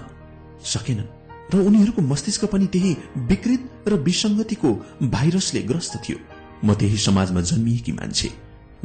सकेनन्। 0.63 1.55
र 1.55 1.59
उनीहरूको 1.59 2.01
मस्तिष्क 2.01 2.45
पनि 2.45 2.65
त्यही 2.65 2.97
विकृत 3.17 3.83
र 3.87 3.93
विसंगतिको 3.93 4.85
भाइरसले 5.03 5.61
ग्रस्त 5.61 6.01
थियो। 6.09 6.17
म 6.65 6.73
त्यही 6.73 6.97
समाजमा 6.97 7.41
जन्मिएकी 7.41 7.91
मान्छे 7.91 8.29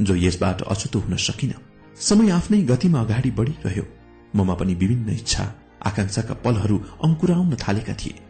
जो 0.00 0.16
यसबाट 0.16 0.62
अछुतो 0.62 0.98
हुन 0.98 1.16
सकिन। 1.16 1.54
समय 2.00 2.30
आफ्नै 2.30 2.62
गतिमा 2.62 3.00
अगाडि 3.00 3.30
बढ़िरह्यो। 3.30 3.84
ममा 4.36 4.54
पनि 4.54 4.74
विभिन्न 4.74 5.10
इच्छा 5.10 5.54
आकांक्षाका 5.86 6.34
पलहरू 6.34 6.78
अंकुराउन 7.04 7.56
थालेका 7.56 7.94
थिए। 7.94 8.20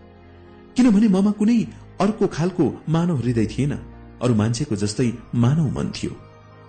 किनभने 0.76 1.08
ममा 1.08 1.30
कुनै 1.30 1.66
अर्को 2.00 2.26
खालको 2.26 2.84
मानव 2.88 3.16
हृदय 3.16 3.46
थिएन। 3.46 3.72
अरू 4.22 4.34
मान्छेको 4.34 4.76
जस्तै 4.76 5.12
मानव 5.34 5.78
मन 5.78 5.90
थियो। 5.90 6.10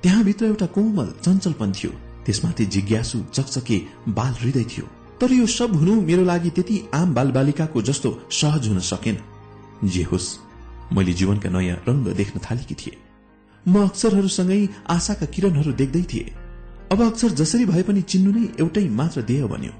त्यहाँभित्र 0.04 0.46
एउटा 0.46 0.66
कोमल 0.66 1.14
चञ्चलपन 1.24 1.72
थियो। 1.72 1.92
त्यसमाथि 2.26 2.66
जिज्ञासु 2.66 3.24
चकचके 3.34 3.82
बाल 4.10 4.34
हृदय 4.34 4.64
थियो। 4.64 5.03
तर 5.22 5.32
यो 5.32 5.46
सब 5.48 5.76
हुनु 5.76 6.02
मेरो 6.02 6.24
लागि 6.24 6.50
त्यति 6.50 6.82
आम 6.94 7.14
बाल 7.14 7.32
बालिकाको 7.32 7.82
जस्तो 7.82 8.10
सहज 8.32 8.68
हुन 8.68 8.80
सकेन। 8.80 9.18
जे 9.86 10.04
होस् 10.04 10.30
मैले 10.94 11.14
जीवनका 11.14 11.50
नयाँ 11.50 11.78
रंग 11.88 12.08
देख्न 12.14 12.40
थालेकी 12.40 12.76
थिए। 12.76 12.98
म 13.68 13.84
अक्षरहरूसँगै 13.84 14.68
आशाका 14.90 15.26
किरणहरू 15.26 15.72
देख्दै 15.72 16.02
थिए। 16.04 16.34
अब 16.92 17.02
अक्षर 17.02 17.32
जसरी 17.40 17.66
भए 17.66 17.84
पनि 17.84 18.02
चिन्नु 18.02 18.32
नै 18.32 18.44
एउटै 18.60 18.86
मात्र 18.90 19.22
देह 19.22 19.48
बन्यो। 19.48 19.74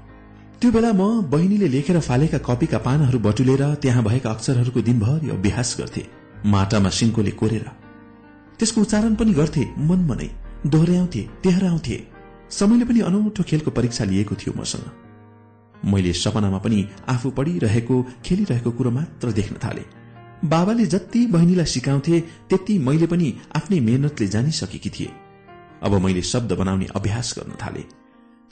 त्यो 0.60 0.70
बेला 0.72 0.92
म 0.92 1.22
बहिनीले 1.28 1.68
लेखेर 1.68 2.00
फालेका 2.00 2.38
कपीका 2.38 2.78
पानहरू 2.78 3.18
बटुलेर 3.18 3.62
त्यहाँ 3.74 4.04
भएका 4.04 4.30
अक्षरहरूको 4.30 4.80
दिनभरि 4.80 5.30
अभ्यास 5.30 5.76
गर्थे। 5.80 6.02
माटामा 6.46 6.90
सिङ्कोले 6.90 7.30
कोरेर। 7.30 7.66
त्यसको 8.58 8.80
उच्चारण 8.80 9.14
पनि 9.14 9.32
गर्थे 9.32 9.62
मनमा 9.78 10.14
नै 10.14 10.28
दोहोऱ्याउँथे 10.66 11.22
तेहराउँथे। 11.42 11.96
समयले 12.50 12.84
पनि 12.84 13.00
अनौठो 13.00 13.42
खेलको 13.42 13.70
परीक्षा 13.70 14.04
लिएको 14.04 14.34
थियो 14.34 14.60
मसँग। 14.60 15.03
मैले 15.84 16.12
सपनामा 16.12 16.58
पनि 16.58 16.86
आफू 17.08 17.30
पढिरहेको 17.30 18.02
खेलिरहेको 18.24 18.70
कुरो 18.70 18.90
मात्र 18.90 19.32
देख्न 19.32 19.56
थाले। 19.64 19.84
बाबाले 20.44 20.86
जति 20.86 21.26
बहिनीलाई 21.26 21.66
सिकाउँथे 21.66 22.20
त्यति 22.48 22.78
मैले 22.78 23.06
पनि 23.06 23.28
आफ्नै 23.56 23.80
मेहनतले 23.80 24.26
जानिसकेकी 24.26 24.90
थिए। 24.90 25.10
अब 25.82 25.92
मैले 26.00 26.22
शब्द 26.22 26.52
बनाउने 26.52 26.86
अभ्यास 26.96 27.34
गर्न 27.38 27.52
थाले। 27.62 27.84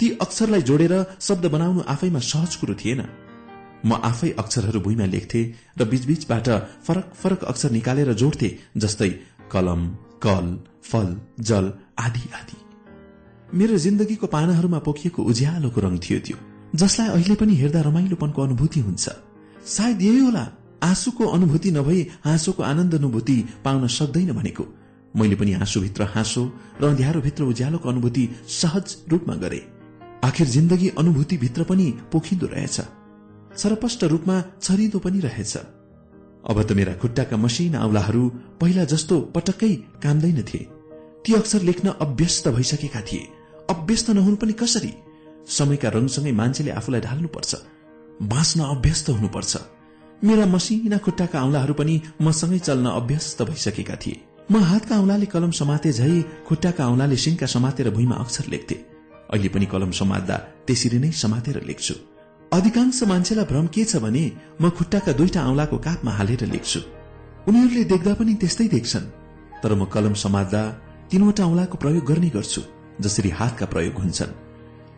ती 0.01 0.11
अक्षरलाई 0.21 0.63
जोडेर 0.63 0.95
शब्द 1.21 1.47
बनाउनु 1.47 1.81
आफैमा 1.89 2.21
सहज 2.21 2.57
कुरो 2.57 2.75
थिएन। 2.75 3.03
म 3.85 3.93
आफै 4.05 4.31
अक्षरहरू 4.39 4.81
भुइँमा 4.81 5.07
लेख्थे 5.07 5.43
र 5.79 5.85
बीचबीचबाट 5.85 6.49
फरक 6.87 7.13
फरक 7.15 7.45
अक्षर 7.45 7.71
निकालेर 7.71 8.13
जोड्थे 8.13 8.49
जस्तै 8.77 9.11
कलम 9.53 9.83
कल 10.23 10.47
फल 10.83 11.09
जल 11.41 11.73
आदि 11.99 12.25
आदि। 12.35 12.59
मेरो 13.59 13.77
जिन्दगीको 13.79 14.27
पानाहरूमा 14.27 14.79
पोखिएको 14.79 15.23
उज्यालोको 15.23 15.81
रंग 15.81 15.99
थियो 15.99 16.19
त्यो। 16.19 16.37
जसलाई 16.75 17.09
अहिले 17.09 17.35
पनि 17.35 17.55
हेर्दा 17.55 17.81
रमाइलोपनको 17.81 18.43
अनुभूति 18.43 18.81
हुन्छ। 18.81 19.09
सायद 19.67 20.03
यही 20.03 20.19
होला 20.19 20.45
आँसुको 20.83 21.27
अनुभूति 21.27 21.71
नभई 21.71 22.01
हाँसोको 22.25 22.63
आनन्द 22.63 22.95
अनुभूति 22.95 23.37
पाउन 23.65 23.87
सक्दैन 23.89 24.33
भनेको। 24.33 24.65
मैले 25.17 25.37
पनि 25.37 25.53
हाँसोभित्र 25.53 26.03
हाँसो 26.15 26.43
र 26.81 26.85
अँध्यारोभित्र 26.85 27.45
उज्यालोको 27.45 27.89
अनुभूति 27.89 28.29
सहज 28.49 28.97
रूपमा 29.11 29.35
गरे। 29.35 29.61
आखिर 30.25 30.47
जिन्दगी 30.47 30.89
अनुभूति 30.99 31.37
भित्र 31.37 31.65
पनि 31.65 31.91
पोखिँदो 32.13 32.47
रहेछ। 32.47 32.81
सरपष्ट 33.57 34.05
रूपमा 34.05 34.43
छरिदो 34.63 34.99
पनि 34.99 35.21
रहेछ। 35.21 35.57
अब 36.51 36.63
त 36.63 36.73
मेरा 36.73 36.93
खुट्टाका 36.95 37.37
मसिना 37.37 37.85
औलाहरू 37.85 38.29
पहिला 38.61 38.85
जस्तो 38.85 39.21
पटक्कै 39.35 39.75
कामदैन 40.03 40.43
थिए 40.43 40.67
ती 41.25 41.35
अक्षर 41.35 41.63
लेख्न 41.63 41.89
अभ्यस्त 42.01 42.49
भइसकेका 42.49 43.01
थिए। 43.01 43.29
अभ्यस्त 43.71 44.11
नहुनु 44.11 44.37
पनि 44.37 44.53
कसरी? 44.53 44.93
समयका 45.49 45.89
रङसँगै 45.89 46.33
मान्छेले 46.33 46.71
आफूलाई 46.71 47.01
ढाल्नुपर्छ। 47.01 47.53
बाँच्न 48.23 48.61
अभ्यस्त 48.65 49.09
हुनुपर्छ। 49.11 49.53
मेरा 50.23 50.47
मसिना 50.47 50.99
खुट्टाका 50.99 51.39
औंलाहरू 51.43 51.75
पनि 51.75 51.95
मसँगै 52.23 52.59
चल्न 52.59 52.87
अभ्यस्त 52.91 53.43
भइसकेका 53.43 53.97
थिए। 53.97 54.21
म 54.51 54.57
हातका 54.63 54.95
औंलाले 54.99 55.27
कलम 55.27 55.51
समाते 55.51 55.93
झै 55.93 56.23
खुट्टाका 56.47 56.87
औंलाले 56.87 57.17
सिंहका 57.17 57.47
समातेर 57.47 57.91
भुइँमा 57.91 58.17
अक्षर 58.17 58.47
लेख्थे। 58.49 58.75
अहिले 59.33 59.49
पनि 59.49 59.67
कलम 59.67 59.91
समात्दा 59.91 60.37
त्यसरी 60.67 60.99
नै 60.99 61.11
समातेर 61.11 61.63
लेख्छु। 61.65 61.95
अधिकांश 62.53 63.03
मान्छेलाई 63.03 63.45
भ्रम 63.45 63.67
के 63.67 63.85
छ 63.85 63.97
भने 63.97 64.25
म 64.61 64.71
खुट्टाका 64.71 65.13
दुईटा 65.13 65.41
औंलाको 65.49 65.77
कापमा 65.79 66.13
हालेर 66.13 66.47
लेख्छु। 66.47 66.81
उनीहरूले 67.49 67.85
देख्दा 67.85 68.13
पनि 68.15 68.35
त्यस्तै 68.35 68.69
देख्छन्। 68.69 69.07
तर 69.63 69.75
म 69.75 69.85
कलम 69.89 70.15
समात्दा 70.15 70.63
तीनवटा 71.11 71.43
औंलाको 71.47 71.77
प्रयोग 71.79 72.05
गर्ने 72.05 72.31
गर्छु 72.31 72.63
जसरी 73.01 73.31
हातका 73.31 73.67
प्रयोग 73.67 73.97
हुन्छन्। 73.99 74.42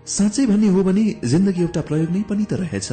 साँच्चै 0.07 0.45
भन्ने 0.47 0.69
हो 0.69 0.83
भने 0.85 1.03
जिन्दगी 1.25 1.61
एउटा 1.61 1.81
प्रयोग 1.81 2.11
नै 2.13 2.23
पनि 2.29 2.45
त 2.45 2.61
रहेछ। 2.61 2.89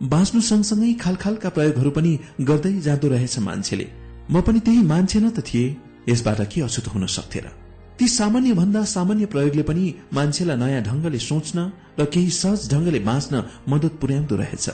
बाँच्नु 0.00 0.40
सँगसँगै 0.40 0.92
खालखालका 1.00 1.48
प्रयोगहरू 1.56 1.90
पनि 1.90 2.12
गर्दै 2.48 2.72
जाँदो 2.86 3.08
रहेछ 3.08 3.38
मान्छेले। 3.40 3.86
म 4.30 4.40
पनि 4.44 4.60
त्यही 4.60 4.82
मान्छे 4.84 5.18
न 5.20 5.30
त 5.30 5.40
थिए। 5.40 5.64
यसबाट 6.08 6.40
के 6.52 6.60
अछुत 6.60 6.86
हुन 6.92 7.06
सक्थे 7.08 7.40
र 7.40 7.48
ती 7.96 8.08
सामान्य 8.08 8.52
भन्दा 8.60 8.82
सामान्य 8.84 9.26
प्रयोगले 9.32 9.62
पनि 9.64 9.84
मान्छेलाई 10.12 10.56
नयाँ 10.60 10.82
ढंगले 10.84 11.18
सोच्न 11.18 11.58
र 11.98 12.04
केही 12.12 12.30
सहज 12.40 12.68
ढंगले 12.72 13.00
बाँच्न 13.08 13.34
मदत 13.72 13.96
पुर्याउँदो 14.00 14.36
रहेछ। 14.36 14.66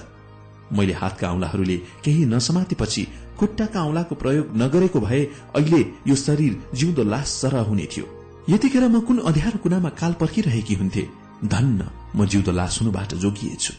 मैले 0.74 0.94
हातका 0.98 1.26
औंलाहरूले 1.30 1.76
केही 2.02 2.26
नसमातेपछि 2.34 3.06
खुट्टाका 3.38 3.80
औंलाको 3.86 4.14
प्रयोग 4.18 4.46
नगरेको 4.58 5.00
भए 5.06 5.22
अहिले 5.54 5.80
यो 6.10 6.14
शरीर 6.18 6.52
जिउँदो 6.74 7.02
लास 7.06 7.28
सरह 7.40 7.62
हुने 7.70 7.86
थियो। 7.92 8.06
यतिखेर 8.50 8.84
म 8.88 9.06
कुन 9.06 9.18
अध्यारो 9.30 9.58
कुनामा 9.62 9.90
काल 9.94 10.12
पर्खिरहेकी 10.20 10.74
हुन्थे। 10.74 11.19
धन्न 11.44 11.88
म 12.16 12.26
जिउँदो 12.26 12.52
लास 12.52 12.78
हुनुबाट 12.80 13.14
जोगिएछु। 13.14 13.72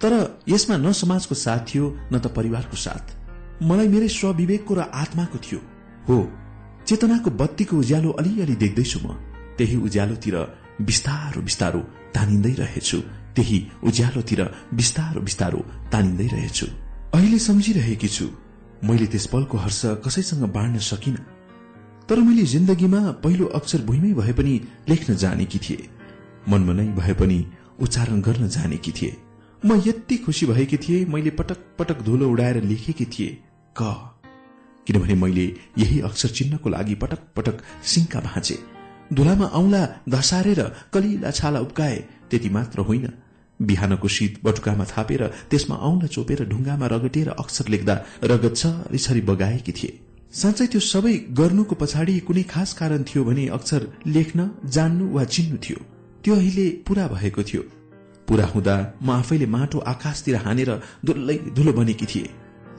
तर 0.00 0.12
यसमा 0.48 0.76
न 0.76 0.92
समाजको 0.92 1.34
साथ 1.34 1.60
थियो 1.68 1.84
न 2.12 2.18
त 2.18 2.26
परिवारको 2.26 2.76
साथ। 2.76 3.04
मलाई 3.62 3.88
मेरै 3.88 4.08
स्वविवेकको 4.08 4.74
र 4.74 4.80
आत्माको 4.92 5.38
थियो। 5.38 5.60
हो 6.08 6.16
चेतनाको 6.86 7.30
बत्तीको 7.30 7.76
उज्यालो 7.76 8.10
अलिअलि 8.10 8.54
देख्दैछु 8.54 8.98
म। 9.04 9.14
त्यही 9.58 9.76
उज्यालोतिर 9.76 10.36
बिस्तारो 10.82 11.40
बिस्तारो 11.42 11.80
तानिँदै 12.14 12.54
रहेछु। 12.54 12.98
त्यही 13.36 13.58
उज्यालोतिर 13.82 14.40
बिस्तारो 14.74 15.20
बिस्तारो 15.20 15.60
तानिँदै 15.92 16.26
रहेछु। 16.26 16.66
अहिले 17.14 17.38
सम्झिरहेकी 17.38 18.08
छु 18.08 18.26
मैले 18.84 19.06
त्यस 19.06 19.26
पलको 19.26 19.56
हर्ष 19.58 19.82
कसैसँग 20.04 20.42
बाँड्न 20.50 20.78
सकिन। 20.78 21.16
तर 22.08 22.18
मैले 22.20 22.42
जिन्दगीमा 22.42 23.00
पहिलो 23.24 23.46
अक्षर 23.54 23.80
भुइँमै 23.86 24.12
भए 24.12 24.32
पनि 24.32 24.54
लेख्न 24.88 25.14
जानेकी 25.16 25.58
थिए। 25.58 25.88
मनमनै 26.48 26.86
भए 26.92 27.14
पनि 27.20 27.38
उच्चारण 27.80 28.20
गर्न 28.20 28.48
जानेकी 28.48 28.92
थिए। 28.92 29.12
म 29.62 29.80
यति 29.86 30.16
खुसी 30.24 30.46
भएकी 30.46 30.76
थिए 30.78 31.04
मैले 31.06 31.30
पटक 31.38 31.58
पटक 31.78 32.02
धुलो 32.02 32.30
उडाएर 32.30 32.62
लेखेकी 32.64 33.06
थिए 33.14 33.30
क 33.76 33.82
किनभने 34.86 35.14
मैले 35.14 35.44
यही 35.78 36.00
अक्षर 36.08 36.28
चिन्हको 36.28 36.68
लागि 36.70 36.94
पटक 37.02 37.20
पटक 37.36 37.62
सिंका 37.92 38.20
भाँचे 38.20 38.56
धुलामा 39.12 39.46
औंला 39.58 39.82
धसारेर 40.08 40.60
कलिला 40.92 41.30
छाला 41.30 41.60
उब्काए 41.60 41.96
त्यति 42.30 42.48
मात्र 42.48 42.80
होइन। 42.80 43.06
बिहानको 43.60 44.08
शीत 44.08 44.38
बटुकामा 44.44 44.84
थापेर 44.84 45.22
त्यसमा 45.50 45.76
औंला 45.88 46.06
चोपेर 46.06 46.44
ढुङ्गामा 46.48 46.86
रगटेर 46.86 47.28
अक्षर 47.32 47.68
लेख्दा 47.68 47.94
रगत 48.24 48.56
छरिछरी 48.56 49.20
बगाएकी 49.30 49.72
थिए। 49.72 49.98
साँच्चै 50.32 50.66
त्यो 50.66 50.80
सबै 50.82 51.14
गर्नुको 51.38 51.74
पछाडि 51.80 52.18
कुनै 52.28 52.42
खास 52.52 52.72
कारण 52.74 53.02
थियो 53.08 53.24
भने 53.24 53.44
अक्षर 53.56 53.82
लेख्न 54.06 54.50
जान्नु 54.66 55.04
वा 55.14 55.24
चिन्नु 55.24 55.56
थियो। 55.64 55.80
त्यो 56.24 56.34
अहिले 56.34 56.66
पूरा 56.86 57.04
भएको 57.08 57.42
थियो। 57.42 57.62
पूरा 58.28 58.46
हुँदा 58.46 58.74
म 59.02 59.10
आफैले 59.10 59.46
माटो 59.46 59.78
आकाशतिर 59.92 60.36
हानेर 60.44 60.70
दुल्लै 61.04 61.36
धुलो 61.56 61.72
बनेकी 61.72 62.06
थिए। 62.06 62.28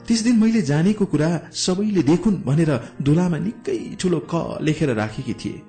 त्यस 0.06 0.20
दिन 0.22 0.36
मैले 0.38 0.62
जानेको 0.62 1.04
कुरा 1.06 1.30
सबैले 1.54 2.02
देखुन् 2.02 2.42
भनेर 2.42 2.70
धुलामा 3.06 3.38
निकै 3.38 3.78
ठूलो 4.00 4.18
क 4.30 4.58
लेखेर 4.66 4.90
राखेकी 4.94 5.34
थिए। 5.40 5.62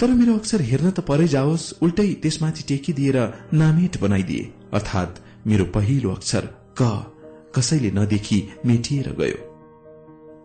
तर 0.00 0.10
मेरो 0.18 0.34
अक्षर 0.34 0.60
हेर्न 0.70 0.90
त 0.90 1.00
परै 1.06 1.26
जाओस् 1.28 1.66
उल्टै 1.82 2.08
त्यसमाथि 2.22 2.62
टेकिदिएर 2.68 3.18
नामेट 3.54 4.00
बनाइदिए। 4.02 4.50
अर्थात 4.72 5.10
मेरो 5.46 5.64
पहिलो 5.76 6.10
अक्षर 6.10 6.44
क 6.80 6.90
कसैले 7.54 7.90
नदेखि 7.90 8.38
मेटिएर 8.66 9.08
गयो। 9.20 9.38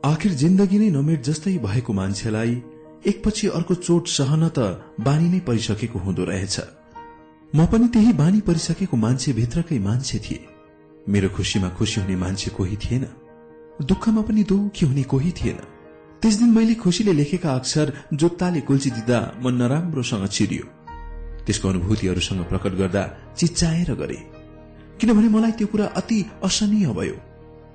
आखिर 0.06 0.32
जिन्दगी 0.42 0.78
नै 0.80 0.90
नमेट 0.98 1.20
जस्तै 1.24 1.58
भएको 1.66 1.94
मान्छेलाई 1.94 2.54
एकपछि 3.10 3.48
अर्को 3.58 3.74
चोट 3.86 4.04
सहन 4.08 4.50
त 4.50 4.60
बानी 5.02 5.28
नै 5.30 5.40
परिसकेको 5.48 6.00
हुँदो 6.00 6.24
रहेछ। 6.26 6.56
म 7.56 7.66
पनि 7.66 7.88
त्यही 7.88 8.14
बानी 8.14 8.39
परिसकेको 8.41 8.97
मान्छे 8.97 9.34
भित्रकै 9.34 9.80
मान्छे 9.80 10.20
थिए। 10.20 10.47
मेरो 11.10 11.30
खुशीमा 11.30 11.70
खुशी 11.70 12.01
हुने 12.01 12.16
मान्छे 12.16 12.51
कोही 12.51 12.76
थिएन। 12.76 13.06
दुःखमा 13.82 14.22
पनि 14.22 14.43
दुखी 14.43 14.86
हुने 14.86 15.03
कोही 15.03 15.32
थिएन। 15.32 15.58
त्यस 16.22 16.36
दिन 16.36 16.49
मैले 16.49 16.76
खुशीले 16.76 17.14
लेखेका 17.14 17.53
अक्षर 17.56 17.93
जोत्ताले 18.14 18.62
दिँदा 18.70 19.20
मन 19.43 19.53
नराम्रोसँग 19.53 20.28
चिरियो। 20.28 20.66
त्यसको 21.45 21.70
अनुभूतिहरूसँग 21.70 22.43
प्रकट 22.43 22.70
गर्दा 22.70 23.03
चिच्चाएर 23.38 23.93
गरे। 23.95 24.20
किनभने 24.99 25.30
मलाई 25.30 25.51
त्यो 25.51 25.68
कुरा 25.68 25.86
अति 25.86 26.26
असनीय 26.43 26.88
भयो। 26.88 27.16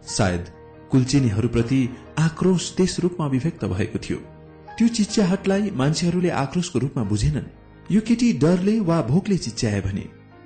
सायद 0.07 0.45
कुल्चिनीहरूप्रति 0.91 1.81
आक्रोश 2.19 2.75
त्यस 2.77 3.01
रूपमा 3.01 3.27
अभिव्यक्त 3.27 3.65
भएको 3.65 3.99
थियो। 3.99 4.19
त्यो 4.79 4.89
चिच्याहटलाई 4.89 5.71
मान्छेहरूले 5.71 6.31
आक्रोशको 6.31 6.79
रूपमा 6.79 7.05
बुझेनन्। 7.05 7.60
यो 7.91 8.01
केटी 8.01 8.33
डरले 8.43 8.79
वा 8.81 9.01
भोकले 9.03 9.37
चिच्याए 9.37 9.81
भने 9.81 10.05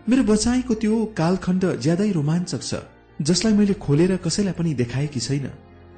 मेरो 0.09 0.22
बचाईको 0.24 0.74
त्यो 0.74 1.05
कालखण्ड 1.16 1.64
ज्यादै 1.84 2.11
रोमाञ्चक 2.12 2.62
छ 2.62 2.74
जसलाई 3.20 3.53
मैले 3.53 3.74
खोलेर 3.84 4.16
कसैलाई 4.24 4.55
पनि 4.59 4.72
देखाएकी 4.74 5.20
छैन। 5.20 5.47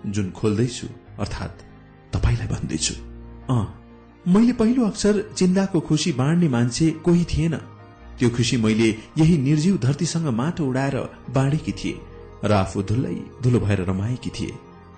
जुन 0.06 0.30
खोल्दैछु 0.30 0.86
अर्थात 1.18 1.62
तपाईँलाई 2.14 2.48
भन्दैछु। 2.48 2.94
अ 3.50 3.56
मैले 4.26 4.52
पहिलो 4.52 4.86
अक्षर 4.86 5.14
चिन्दाको 5.36 5.80
खुशी 5.80 6.12
बाँड्ने 6.12 6.48
मान्छे 6.48 6.90
कोही 7.06 7.24
थिएन। 7.24 7.54
त्यो 8.18 8.28
खुशी 8.36 8.56
मैले 8.56 8.88
यही 9.18 9.38
निर्जीव 9.38 9.76
धरतीसँग 9.78 10.28
माटो 10.40 10.66
उडाएर 10.66 10.96
बाँडेकी 11.30 11.72
थिए 11.72 12.00
र 12.44 12.52
आफू 12.52 12.82
धुलै 12.82 13.16
धुलो 13.42 13.60
भएर 13.60 13.80
रमाएकी 13.90 14.30
थिए। 14.30 14.54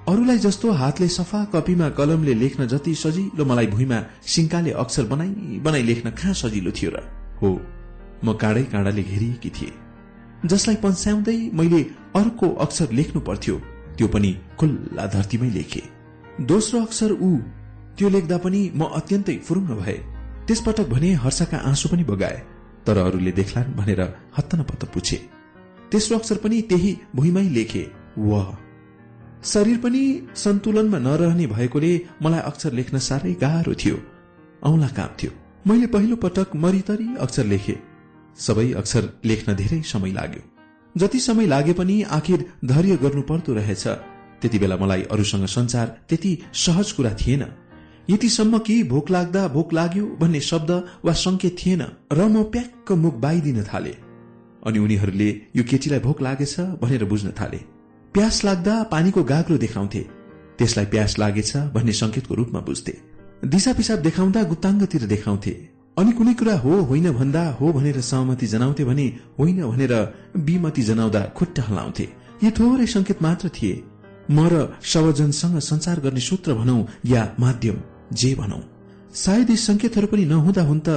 अरूलाई 0.09 0.39
जस्तो 0.39 0.71
हातले 0.73 1.09
सफा 1.09 1.45
कपीमा 1.53 1.89
कलमले 1.99 2.35
लेख्न 2.35 2.67
जति 2.67 2.95
सजिलो 2.95 3.45
मलाई 3.45 3.67
भुइँमा 3.67 3.99
सिङ्काले 4.35 4.71
अक्षर 4.83 5.05
बनाई 5.05 5.61
बनाई 5.65 5.83
लेख्न 5.83 6.11
कहाँ 6.11 6.35
सजिलो 6.35 6.71
थियो 6.73 6.91
र? 6.91 7.03
हो 7.43 7.49
म 8.25 8.33
काँडै 8.33 8.63
काँडाले 8.73 9.03
घेरिएकी 9.03 9.51
थिए। 9.51 9.73
जसलाई 10.47 10.77
पन्स्याउँदै 10.85 11.39
मैले 11.53 11.81
अर्को 12.17 12.49
अक्षर 12.65 12.93
लेख्नु 12.99 13.21
पर्थ्यो 13.29 13.57
त्यो 13.97 14.09
पनि 14.09 14.31
खुल्ला 14.59 15.07
धरतीमै 15.15 15.51
लेखे। 15.51 15.83
दोस्रो 16.51 16.81
अक्षर 16.81 17.13
ऊ 17.13 17.31
त्यो 17.99 18.09
लेख्दा 18.09 18.37
पनि 18.45 18.61
म 18.75 18.89
अत्यन्तै 18.99 19.37
फुरुङ्ग 19.47 19.71
भए। 19.81 19.97
त्यसपटक 20.47 20.89
भने 20.89 21.11
हर्षका 21.25 21.59
आँसु 21.71 21.89
पनि 21.89 22.05
बगाए 22.05 22.39
तर 22.87 22.99
अरूले 22.99 23.33
देख्लान् 23.41 23.75
भनेर 23.77 24.01
हत्तनपत्त 24.39 24.85
पुछे। 24.95 25.19
तेस्रो 25.93 26.19
अक्षर 26.19 26.37
पनि 26.45 26.63
त्यही 26.71 26.93
भुइँमै 27.17 27.45
लेखे। 27.59 27.85
व 28.19 28.31
शरीर 29.45 29.79
पनि 29.79 30.29
सन्तुलनमा 30.35 30.99
नरहने 30.99 31.47
भएकोले 31.47 32.01
मलाई 32.23 32.41
अक्षर 32.41 32.73
लेख्न 32.73 32.99
साह्रै 32.99 33.33
गाह्रो 33.33 33.75
थियो। 33.75 33.97
औंला 34.65 34.89
काम 34.89 35.09
थियो। 35.23 35.31
मैले 35.67 35.87
पहिलो 35.87 36.17
पटक 36.17 36.57
मरितरी 36.57 37.17
अक्षर 37.21 37.45
लेखे। 37.45 37.79
सबै 38.39 38.73
अक्षर 38.73 39.21
लेख्न 39.25 39.55
धेरै 39.55 39.83
समय 39.83 40.13
लाग्यो। 40.13 40.43
जति 40.97 41.21
समय 41.21 41.47
लागे 41.47 41.73
पनि 41.73 42.03
आखिर 42.03 42.45
धैर्य 42.65 42.97
गर्नु 42.97 43.23
पर्दो 43.23 43.55
रहेछ। 43.55 43.87
त्यति 44.41 44.59
बेला 44.59 44.77
मलाई 44.77 45.03
अरूसँग 45.03 45.47
संचार 45.47 45.87
त्यति 46.09 46.39
सहज 46.55 46.93
कुरा 46.93 47.15
थिएन। 47.15 47.47
यतिसम्म 48.11 48.59
कि 48.59 48.83
भोक 48.83 49.11
लाग्दा 49.11 49.49
भोक 49.49 49.73
लाग्यो 49.73 50.17
भन्ने 50.21 50.41
शब्द 50.41 50.71
वा 51.05 51.13
संकेत 51.13 51.57
थिएन 51.59 51.83
र 52.13 52.29
म 52.29 52.43
प्याक्क 52.43 52.93
मुख 52.93 53.15
बाइदिन 53.15 53.65
थाले। 53.65 53.91
अनि 54.67 54.79
उनीहरूले 54.79 55.29
यो 55.57 55.65
केटीलाई 55.65 56.01
भोक 56.01 56.23
लागेछ? 56.23 56.61
भनेर 56.61 57.05
बुझ्न 57.05 57.31
थाले। 57.31 57.78
प्यास 58.15 58.45
लाग्दा 58.45 58.83
पानीको 58.83 59.23
गाग्रो 59.25 59.57
देखाउँथे। 59.57 60.01
त्यसलाई 60.59 60.87
प्यास 60.87 61.19
लागेछ 61.19 61.57
भन्ने 61.57 61.93
संकेतको 61.93 62.35
रूपमा 62.35 62.61
बुझ्थे। 62.61 62.95
दिशा 63.45 63.73
पिसाब 63.73 63.99
देखाउँदा 63.99 64.43
गुत्ताङ्गतिर 64.43 65.07
देखाउँथे। 65.07 65.51
अनि 65.99 66.13
कुनै 66.13 66.35
कुरा 66.35 66.55
हो 66.59 66.73
होइन 66.83 67.13
भन्दा 67.13 67.43
हो 67.51 67.73
भनेर 67.73 68.01
सहमति 68.01 68.47
जनाउँथे 68.47 68.85
भने 68.85 69.07
होइन 69.39 69.61
भनेर 69.71 69.95
विमति 70.37 70.83
जनाउँदा 70.83 71.23
खुट्टा 71.37 71.63
हलाउँथे। 71.63 72.07
यी 72.45 72.51
थोरै 72.51 72.87
संकेत 72.87 73.23
मात्र 73.23 73.49
थिए। 73.49 73.83
म 74.31 74.49
र 74.49 74.79
सवजनसँग 74.83 75.59
संचार 75.61 76.01
गर्ने 76.01 76.21
सूत्र 76.21 76.55
भनौं 76.55 76.85
या 77.07 77.23
माध्यम 77.41 77.77
जे 78.13 78.35
भनौं। 78.35 78.63
सायद 79.15 79.51
यी 79.51 79.57
संकेतहरू 79.57 80.07
पनि 80.07 80.25
नहुँदा 80.25 80.63
हुन् 80.63 80.81
त 80.81 80.89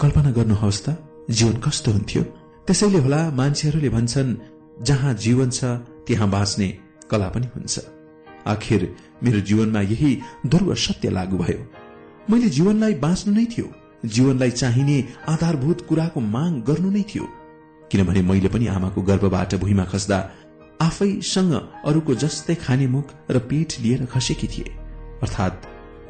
कल्पना 0.00 0.30
गर्नुहोस् 0.30 0.82
त। 0.84 0.96
जीवन 1.30 1.56
कस्तो 1.60 1.90
हुन्थ्यो? 1.92 2.22
त्यसैले 2.66 2.98
होला 2.98 3.20
मान्छेहरूले 3.30 3.88
भन्छन् 3.88 4.36
जहाँ 4.82 5.14
जीवन 5.14 5.50
छ 5.50 5.64
त्यहाँ 6.08 6.30
बाँच्ने 6.30 6.68
कला 7.10 7.28
पनि 7.28 7.46
हुन्छ। 7.46 7.78
आखिर 8.46 8.96
मेरो 9.24 9.40
जीवनमा 9.40 9.80
यही 9.80 10.10
ध्रुव 10.46 10.74
सत्य 10.74 11.10
लागू 11.10 11.38
भयो। 11.38 11.66
मैले 12.30 12.48
जीवनलाई 12.48 12.94
बाँच्नु 12.94 13.34
नै 13.34 13.44
थियो। 13.44 13.68
जीवनलाई 14.04 14.50
चाहिने 14.50 14.96
आधारभूत 15.28 15.86
कुराको 15.88 16.20
माग 16.20 16.52
गर्नु 16.64 16.90
नै 16.90 17.02
थियो। 17.02 17.24
किनभने 17.92 18.22
मैले 18.22 18.48
पनि 18.48 18.66
आमाको 18.66 19.02
गर्भबाट 19.02 19.54
भुइँमा 19.54 19.84
खस्दा 19.84 20.18
आफैसँग 20.82 21.52
अरूको 21.84 22.14
जस्तै 22.14 22.54
खाने 22.54 22.86
मुख 22.86 23.14
र 23.30 23.38
पेट 23.38 23.80
लिएर 23.80 24.04
खसेकी 24.06 24.46
थिए। 24.46 24.74
अर्थात 25.22 25.62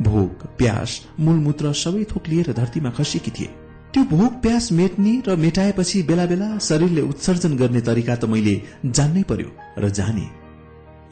भोक 0.02 0.46
प्यास 0.58 1.00
मूलमूत्र 1.20 1.72
सबै 1.72 2.04
थोक 2.04 2.28
लिएर 2.28 2.52
धरतीमा 2.52 2.90
खसेकी 2.90 3.30
थिए। 3.30 3.67
त्यो 3.98 4.06
भोक 4.08 4.32
प्यास 4.42 4.70
मेट्ने 4.72 5.12
र 5.26 5.34
मेटाएपछि 5.36 6.02
बेला 6.02 6.24
बेला 6.26 6.48
शरीरले 6.62 7.02
उत्सर्जन 7.02 7.56
गर्ने 7.56 7.80
तरिका 7.80 8.14
त 8.14 8.24
मैले 8.24 8.54
जान्नै 8.86 9.22
पर्यो 9.26 9.48
र 9.78 9.88
जाने। 9.90 10.26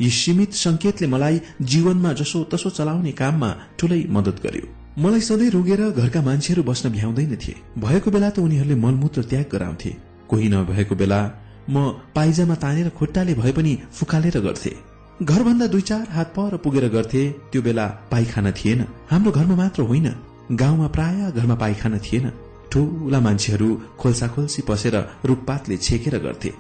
यी 0.01 0.11
सीमित 0.11 0.53
संकेतले 0.55 1.07
मलाई 1.09 1.41
जीवनमा 1.63 2.13
जसो 2.13 2.43
तसो 2.53 2.71
चलाउने 2.71 3.13
काममा 3.13 3.51
ठूलै 3.79 3.99
मदत 4.09 4.39
गर्यो। 4.45 4.67
मलाई 5.03 5.21
सधैँ 5.21 5.51
रोगेर 5.51 5.83
घरका 5.91 6.23
मान्छेहरू 6.23 6.63
बस्न 6.63 6.93
भ्याउँदैनथे 6.93 7.55
भएको 7.79 8.11
बेला 8.11 8.31
त 8.31 8.39
उनीहरूले 8.39 8.77
मलमूत्र 8.79 9.23
त्याग 9.35 9.47
गराउँथे। 9.53 9.91
कोही 10.31 10.49
नभएको 10.49 10.95
बेला 10.95 11.21
म 11.67 11.77
पाइजामा 12.15 12.55
तानेर 12.63 12.89
खुट्टाले 12.95 13.35
भए 13.35 13.53
पनि 13.59 13.77
फुकालेर 13.93 14.39
गर्थे। 14.47 14.73
घरभन्दा 15.27 15.67
दुई 15.67 15.83
चार 15.91 16.07
हात 16.15 16.35
पर 16.39 16.57
पुगेर 16.63 16.89
गर्थे 16.95 17.29
त्यो 17.51 17.67
बेला 17.67 17.87
पाइखाना 18.15 18.51
थिएन। 18.55 18.81
हाम्रो 19.11 19.31
घरमा 19.33 19.57
मात्र 19.63 19.91
होइन। 19.91 20.09
गाउँमा 20.55 20.87
प्राय 20.95 21.33
घरमा 21.35 21.55
पाइखाना 21.63 21.99
थिएन। 21.99 22.27
ठूला 22.73 23.21
मान्छेहरू 23.21 23.69
खोल्सा 23.99 24.27
खोल्सी 24.29 24.63
पसेर 24.69 24.97
रुखपातले 25.25 25.77
छेकेर 25.77 26.17
गर्थे। 26.19 26.51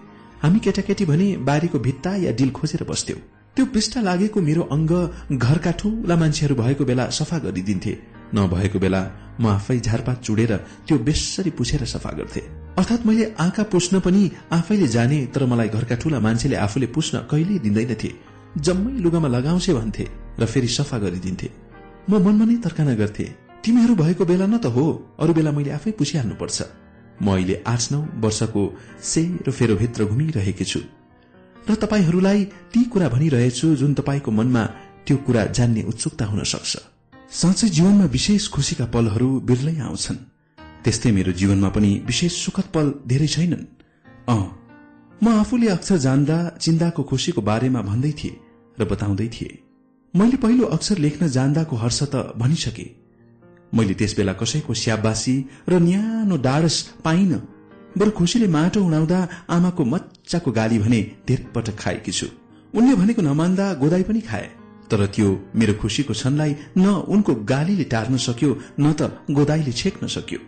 हामी 0.42 0.58
केटाकेटी 0.58 1.04
भने 1.04 1.28
बारीको 1.48 1.78
भित्ता 1.78 2.10
या 2.16 2.32
डिल 2.38 2.50
खोजेर 2.50 2.84
बस्थ्यौं। 2.84 3.20
त्यो 3.56 3.64
पृष्ठ 3.66 3.98
लागेको 3.98 4.40
मेरो 4.40 4.62
अंग 4.72 4.90
घरका 5.32 5.70
ठूला 5.80 6.16
मान्छेहरू 6.16 6.54
भएको 6.54 6.84
बेला 6.84 7.08
सफा 7.10 7.38
गरिदिन्थे। 7.38 7.92
नभएको 8.34 8.78
बेला 8.78 9.00
म 9.40 9.46
आफै 9.48 9.78
झारपात 9.78 10.18
चुडेर 10.22 10.52
त्यो 10.86 10.96
बेसरी 10.98 11.50
पुछेर 11.50 11.84
सफा 11.84 12.10
गर्थे। 12.18 12.40
अर्थात 12.76 13.06
मैले 13.06 13.24
आँखा 13.38 13.62
पुस्न 13.72 14.00
पनि 14.00 14.22
आफैले 14.52 14.86
जाने 14.88 15.18
तर 15.34 15.44
मलाई 15.46 15.68
घरका 15.68 15.96
ठूला 15.96 16.20
मान्छेले 16.20 16.56
आफूले 16.56 16.86
पुस्न 16.86 17.14
कहिल्यै 17.30 17.58
दिँदैनथे। 17.58 18.10
जम्मै 18.58 18.92
लुगामा 19.04 19.28
लगाउँछे 19.28 19.72
भन्थे 19.74 20.04
र 20.40 20.46
फेरि 20.46 20.68
सफा 20.68 20.98
गरिदिन्थे। 20.98 21.48
म 22.10 22.12
मनमा 22.24 22.44
नै 22.44 22.56
तर्काना 22.64 22.94
गर्थे। 22.94 23.45
तिमीहरू 23.66 23.94
भएको 23.94 24.24
बेला 24.24 24.46
न 24.46 24.58
त 24.58 24.66
हो। 24.66 25.16
अरू 25.18 25.32
बेला 25.34 25.50
मैले 25.50 25.70
आफै 25.70 25.90
पुछिहाल्नुपर्छ। 25.90 26.58
म 27.22 27.34
अहिले 27.34 27.62
आठ 27.66 27.82
नौ 27.92 28.00
वर्षको 28.22 28.62
सेरो 29.02 29.52
फेरो 29.52 29.74
भित्र 29.74 30.04
घुमिरहेकी 30.04 30.64
छु। 30.64 30.80
र 31.68 31.74
तपाईँहरूलाई 31.74 32.44
ती 32.44 32.84
कुरा 32.84 33.08
भनिरहेछु 33.08 33.74
जुन 33.74 33.94
तपाईँको 33.94 34.30
मनमा 34.30 34.62
त्यो 35.06 35.16
कुरा 35.16 35.42
जान्ने 35.50 35.82
उत्सुकता 35.82 36.24
हुन 36.24 36.42
सक्छ। 36.44 36.72
साँच्चै 37.30 37.68
जीवनमा 37.68 38.04
विशेष 38.04 38.48
खुशीका 38.48 38.86
पलहरू 38.86 39.40
बिर्लै 39.40 39.78
आउँछन्। 39.78 40.18
त्यस्तै 40.84 41.10
मेरो 41.10 41.32
जीवनमा 41.32 41.68
पनि 41.68 41.90
विशेष 42.06 42.32
सुखद 42.44 42.66
पल 42.74 42.86
धेरै 43.06 43.26
छैनन्। 43.26 43.64
अ 44.28 44.36
म 45.22 45.26
आफूले 45.42 45.68
अक्षर 45.68 45.96
जान्दा 45.96 46.36
चिन्दाको 46.62 47.02
खुशीको 47.02 47.40
बारेमा 47.42 47.80
भन्दै 47.82 48.12
थिए 48.12 48.38
र 48.78 48.84
बताउँदै 48.84 49.28
थिए। 49.28 49.50
मैले 50.14 50.36
पहिलो 50.36 50.64
अक्षर 50.66 50.98
लेख्न 50.98 51.28
जान्दाको 51.28 51.76
हर्ष 51.76 52.02
त 52.02 52.14
भनिसके। 52.38 53.05
मैले 53.74 53.94
त्यसबेला 53.94 54.32
कसैको 54.32 54.74
स्याबासी 54.74 55.34
र 55.68 55.72
न्यानो 55.78 56.36
डाडस 56.36 56.76
पाइन। 57.04 57.32
बरु 57.98 58.10
खुसीले 58.10 58.46
माटो 58.46 58.84
उडाउँदा 58.84 59.18
आमाको 59.50 59.84
मच्चाको 59.84 60.50
गाली 60.52 60.78
भने 60.78 61.00
धेरै 61.28 61.44
पटक 61.54 61.76
खाएकी 61.78 62.12
छु। 62.12 62.26
उनले 62.74 62.94
भनेको 62.94 63.22
नमान्दा 63.22 63.74
गोदाई 63.74 64.02
पनि 64.02 64.20
खाए। 64.20 64.48
तर 64.90 65.06
त्यो 65.06 65.28
मेरो 65.56 65.74
खुशीको 65.74 66.12
क्षणलाई 66.12 66.52
न 66.78 66.86
उनको 67.08 67.34
गालीले 67.34 67.84
टार्न 67.84 68.16
सक्यो 68.16 68.50
न 68.80 68.92
त 68.92 69.00
गोदाईले 69.30 69.72
छेक्न 69.72 70.06
सक्यो। 70.06 70.38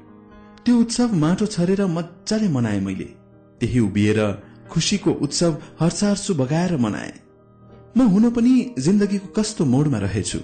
त्यो 0.64 0.74
उत्सव 0.80 1.14
माटो 1.14 1.46
छरेर 1.46 1.86
मजाले 1.86 2.48
मनाए 2.48 2.80
मैले। 2.80 3.08
त्यही 3.60 3.80
उभिएर 3.80 4.20
खुशीको 4.70 5.10
उत्सव 5.10 5.52
हर्षाहर्षु 5.80 6.34
बगाएर 6.34 6.76
मनाए। 6.76 7.12
म 7.96 8.02
हुन 8.02 8.30
पनि 8.30 8.74
जिन्दगीको 8.78 9.28
कस्तो 9.32 9.64
मोडमा 9.64 9.98
रहेछु। 9.98 10.38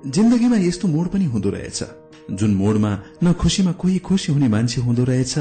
जिन्दगीमा 0.00 0.56
यस्तो 0.56 0.88
मोड 0.88 1.08
पनि 1.08 1.24
हुँदो 1.24 1.50
रहेछ। 1.50 1.82
जुन 2.32 2.54
मोडमा 2.54 2.90
न 3.24 3.32
खुशीमा 3.32 3.72
कोही 3.72 3.98
खुशी 3.98 4.32
हुने 4.32 4.48
मान्छे 4.48 4.80
हुँदो 4.80 5.04
रहेछ 5.04 5.34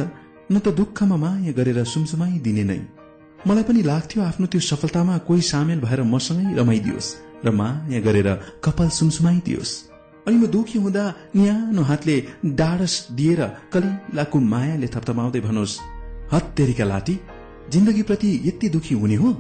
न 0.52 0.60
त 0.60 0.68
दुःखमा 0.76 1.16
माया 1.16 1.52
गरेर 1.56 1.84
सुमसुमाई 1.84 2.40
दिने 2.44 2.64
नै। 2.64 2.80
मलाई 3.48 3.64
पनि 3.64 3.82
लाग्थ्यो 3.82 4.24
आफ्नो 4.24 4.46
त्यो 4.52 4.60
सफलतामा 4.60 5.18
कोही 5.28 5.42
सामेल 5.42 5.80
भएर 5.80 6.02
मसँगै 6.04 6.60
रमाइदियोस् 6.60 7.10
र 7.46 7.52
माया 7.52 8.00
गरेर 8.04 8.30
कपाल 8.60 8.90
सुमसुमाइदियोस्। 8.90 9.72
अनि 10.28 10.38
म 10.38 10.46
दुखी 10.52 10.78
हुँदा 10.80 11.04
न्यानो 11.36 11.82
हातले 11.82 12.16
डाडस 12.60 12.94
दिएर 13.16 13.42
कलिलाको 13.72 14.38
मायाले 14.40 14.88
थपथमाउँदै 14.92 15.40
भनोस् 15.40 15.80
हत्तेरीका 16.34 16.86
लाटी 16.86 17.16
जिन्दगीप्रति 17.72 18.30
यति 18.46 18.68
दुखी 18.76 18.96
हुने 19.00 19.16
हो? 19.16 19.32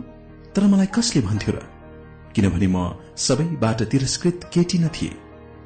तर 0.56 0.64
मलाई 0.72 0.88
कसले 0.96 1.22
भन्थ्यो 1.28 1.52
र? 1.52 1.60
किनभने 2.34 2.68
म 2.68 2.78
सबैबाट 3.20 3.82
तिरस्कृत 3.82 4.50
केटी 4.54 4.78
न 4.78 4.88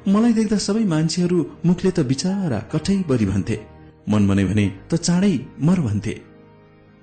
मलाई 0.08 0.32
देख्दा 0.32 0.56
सबै 0.58 0.84
मान्छेहरू 0.84 1.38
मुखले 1.66 1.90
त 1.90 2.00
बिचारा 2.00 2.58
कठै 2.72 2.96
बरी 3.08 3.26
भन्थे। 3.26 3.56
मनमने 4.08 4.44
भने 4.44 4.66
त 4.90 4.94
चाँडै 4.94 5.34
मर 5.60 5.80
भन्थे। 5.80 6.14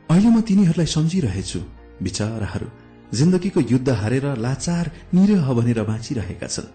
अहिले 0.09 0.29
म 0.29 0.41
तिनीहरूलाई 0.41 0.85
सम्झिरहेछु 0.85 1.59
बिचाराहरू। 2.03 2.67
जिन्दगीको 3.17 3.59
युद्ध 3.71 3.89
हारेर 3.89 4.25
लाचार 4.37 4.91
निरह 5.13 5.53
भनेर 5.53 5.79
बाँचिरहेका 5.83 6.47
छन्। 6.47 6.67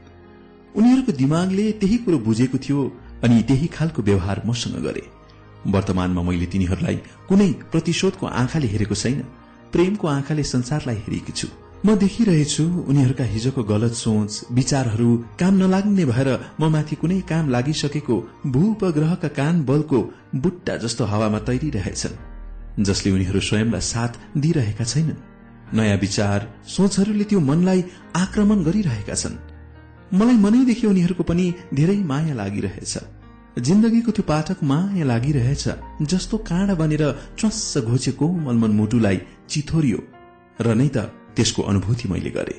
उनीहरूको 0.77 1.13
दिमागले 1.13 1.67
त्यही 1.73 1.97
कुरो 1.99 2.19
बुझेको 2.19 2.59
थियो 2.59 2.81
अनि 3.25 3.43
त्यही 3.43 3.67
खालको 3.67 4.03
व्यवहार 4.03 4.43
मसँग 4.47 4.77
गरे। 4.83 5.05
वर्तमानमा 5.67 6.23
मैले 6.23 6.47
तिनीहरूलाई 6.47 6.97
कुनै 7.29 7.51
प्रतिशोधको 7.73 8.27
आँखाले 8.27 8.67
हेरेको 8.67 8.95
छैन। 8.95 9.21
प्रेमको 9.73 10.09
आँखाले 10.09 10.43
संसारलाई 10.55 10.97
हेरेकी 10.97 11.33
छु। 11.33 11.49
म 11.87 11.95
देखिरहेछु 11.95 12.65
उनीहरूका 12.91 13.25
हिजोको 13.25 13.63
गलत 13.63 13.93
सोच 13.95 14.31
विचारहरू 14.53 15.09
काम 15.41 15.55
नलाग्ने 15.55 16.05
भएर 16.05 16.29
म 16.61 16.71
माथि 16.75 16.97
कुनै 17.01 17.19
काम 17.31 17.51
लागिसकेको 17.51 18.17
भूपग्रहका 18.55 19.29
कान 19.39 19.63
बलको 19.65 19.99
बुट्टा 20.43 20.75
जस्तो 20.85 21.05
हावामा 21.05 21.39
तैरिरहेछन् 21.49 22.17
जसले 22.89 23.13
उनीहरू 23.17 23.41
स्वयंलाई 23.49 23.85
साथ 23.89 24.13
दिइरहेका 24.37 24.85
छैनन्। 24.85 25.21
नयाँ 25.77 25.99
विचार 25.99 26.41
सोचहरूले 26.77 27.25
त्यो 27.31 27.41
मनलाई 27.41 27.85
आक्रमण 28.17 28.65
गरिरहेका 28.69 29.15
छन्। 29.15 29.37
मलाई 30.19 30.39
मनैदेखि 30.45 30.87
उनीहरूको 30.87 31.23
पनि 31.31 31.47
धेरै 31.75 31.99
माया 32.11 32.35
लागिरहेछ। 32.41 32.95
जिन्दगीको 33.67 34.11
त्यो 34.17 34.25
पाठक 34.33 34.59
माया 34.73 35.05
लागिरहेछ 35.13 35.65
जस्तो 36.11 36.37
काँडा 36.51 36.75
बनेर 36.83 37.05
च्वास 37.39 37.79
घोचेको 37.89 38.27
मलमन 38.47 38.73
मुटुलाई 38.81 39.19
चिथोरियो। 39.51 40.01
र 40.61 40.75
नै 40.81 40.89
त 40.89 40.99
त्यसको 41.37 41.63
अनुभूति 41.63 42.09
मैले 42.09 42.31
गरे। 42.31 42.57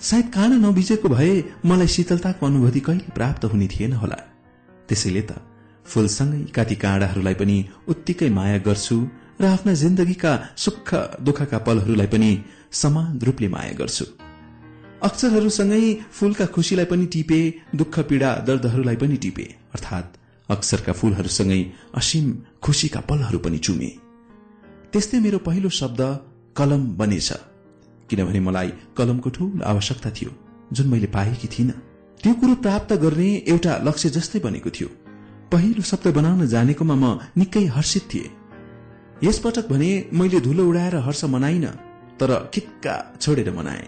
सायद 0.00 0.26
काँडा 0.34 0.56
नबिजेको 0.56 1.08
भए 1.08 1.32
मलाई 1.64 1.86
शीतलताको 1.86 2.46
अनुभूति 2.46 2.80
कहिले 2.80 3.14
प्राप्त 3.14 3.44
हुने 3.44 3.68
थिएन 3.68 3.92
होला। 3.92 4.18
त्यसैले 4.88 5.22
त 5.22 5.40
फूलसँगै 5.86 6.42
काती 6.56 6.74
काँडाहरूलाई 6.74 7.34
पनि 7.34 7.56
उत्तिकै 7.88 8.28
माया 8.30 8.58
गर्छु 8.58 8.96
र 9.40 9.44
आफ्ना 9.46 9.72
जिन्दगीका 9.74 10.32
सुख 10.56 10.94
दुःखका 11.20 11.58
पलहरूलाई 11.58 12.06
पनि 12.06 12.30
समान 12.72 13.18
रूपले 13.18 13.48
माया 13.48 13.72
गर्छु। 13.72 14.04
अक्षरहरूसँगै 15.02 15.82
फूलका 16.12 16.46
खुशीलाई 16.46 16.84
पनि 16.84 17.06
टिपे 17.06 17.40
दुःख 17.74 17.94
पीड़ा 18.08 18.30
दर्दहरूलाई 18.46 18.96
पनि 18.96 19.16
टिपे 19.16 19.46
अर्थात 19.74 20.06
अक्षरका 20.48 20.92
फूलहरूसँगै 20.92 21.60
असीम 21.94 22.26
खुशीका 22.62 23.00
पलहरू 23.00 23.38
पनि 23.38 23.58
चुमे। 23.58 23.90
त्यस्तै 24.92 25.18
मेरो 25.20 25.38
पहिलो 25.38 25.68
शब्द 25.80 26.00
कलम 26.56 26.82
बनेछ। 26.96 27.30
किनभने 28.10 28.40
मलाई 28.40 28.70
कलमको 28.96 29.30
ठूल 29.30 29.62
आवश्यकता 29.62 30.10
थियो 30.10 30.30
जुन 30.72 30.86
मैले 30.88 31.06
पाएकी 31.06 31.48
थिइनँ। 31.48 31.74
त्यो 32.22 32.32
कुरो 32.34 32.54
प्राप्त 32.54 32.92
गर्ने 33.02 33.28
एउटा 33.48 33.72
लक्ष्य 33.84 34.08
जस्तै 34.10 34.38
बनेको 34.38 34.70
थियो। 34.70 34.88
पहिलो 35.52 35.82
शब्द 35.82 36.06
बनाउन 36.14 36.46
जानेकोमा 36.46 36.94
म 36.94 37.18
निकै 37.38 37.64
हर्षित 37.66 38.04
थिए। 38.14 38.30
यसपटक 39.24 39.68
भने 39.70 39.90
मैले 40.12 40.40
धुलो 40.40 40.68
उडाएर 40.68 40.96
हर्ष 41.06 41.24
मनाइन 41.24 41.66
तर 42.20 42.30
किक्का 42.54 42.94
छोडेर 43.20 43.50
मनाए। 43.50 43.86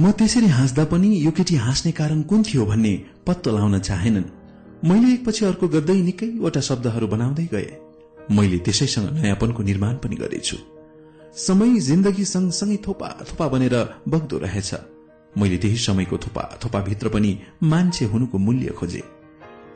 म 0.00 0.10
त्यसरी 0.10 0.46
हाँस्दा 0.48 0.84
पनि 0.84 1.08
यो 1.24 1.30
केटी 1.30 1.56
हाँस्ने 1.56 1.92
कारण 1.92 2.22
कुन 2.22 2.42
थियो 2.42 2.66
भन्ने 2.66 2.92
पत्तो 3.26 3.56
लाउन 3.56 3.78
चाहेनन्। 3.78 4.24
मैले 4.88 5.12
एकपछि 5.14 5.44
अर्को 5.44 5.68
गर्दै 5.68 6.00
निकैवटा 6.02 6.60
शब्दहरू 6.60 7.06
बनाउँदै 7.06 7.46
गए। 7.52 7.70
मैले 8.32 8.58
त्यसैसँग 8.58 9.10
नयाँपनको 9.12 9.62
निर्माण 9.62 9.94
पनि 9.96 10.16
गरेछु। 10.16 10.56
समय 11.36 11.78
जिन्दगी 11.80 12.24
सँगसँगै 12.24 12.76
थोपा 12.86 13.08
थोपा 13.30 13.48
बनेर 13.48 13.74
बग्दो 14.08 14.38
रहेछ। 14.38 14.74
मैले 15.38 15.56
त्यही 15.56 15.76
समयको 15.76 16.18
थोपा 16.18 16.42
थोपा 16.64 16.80
भित्र 16.80 17.08
पनि 17.08 17.38
मान्छे 17.62 18.04
हुनुको 18.04 18.38
मूल्य 18.38 18.68
खोजे। 18.70 19.02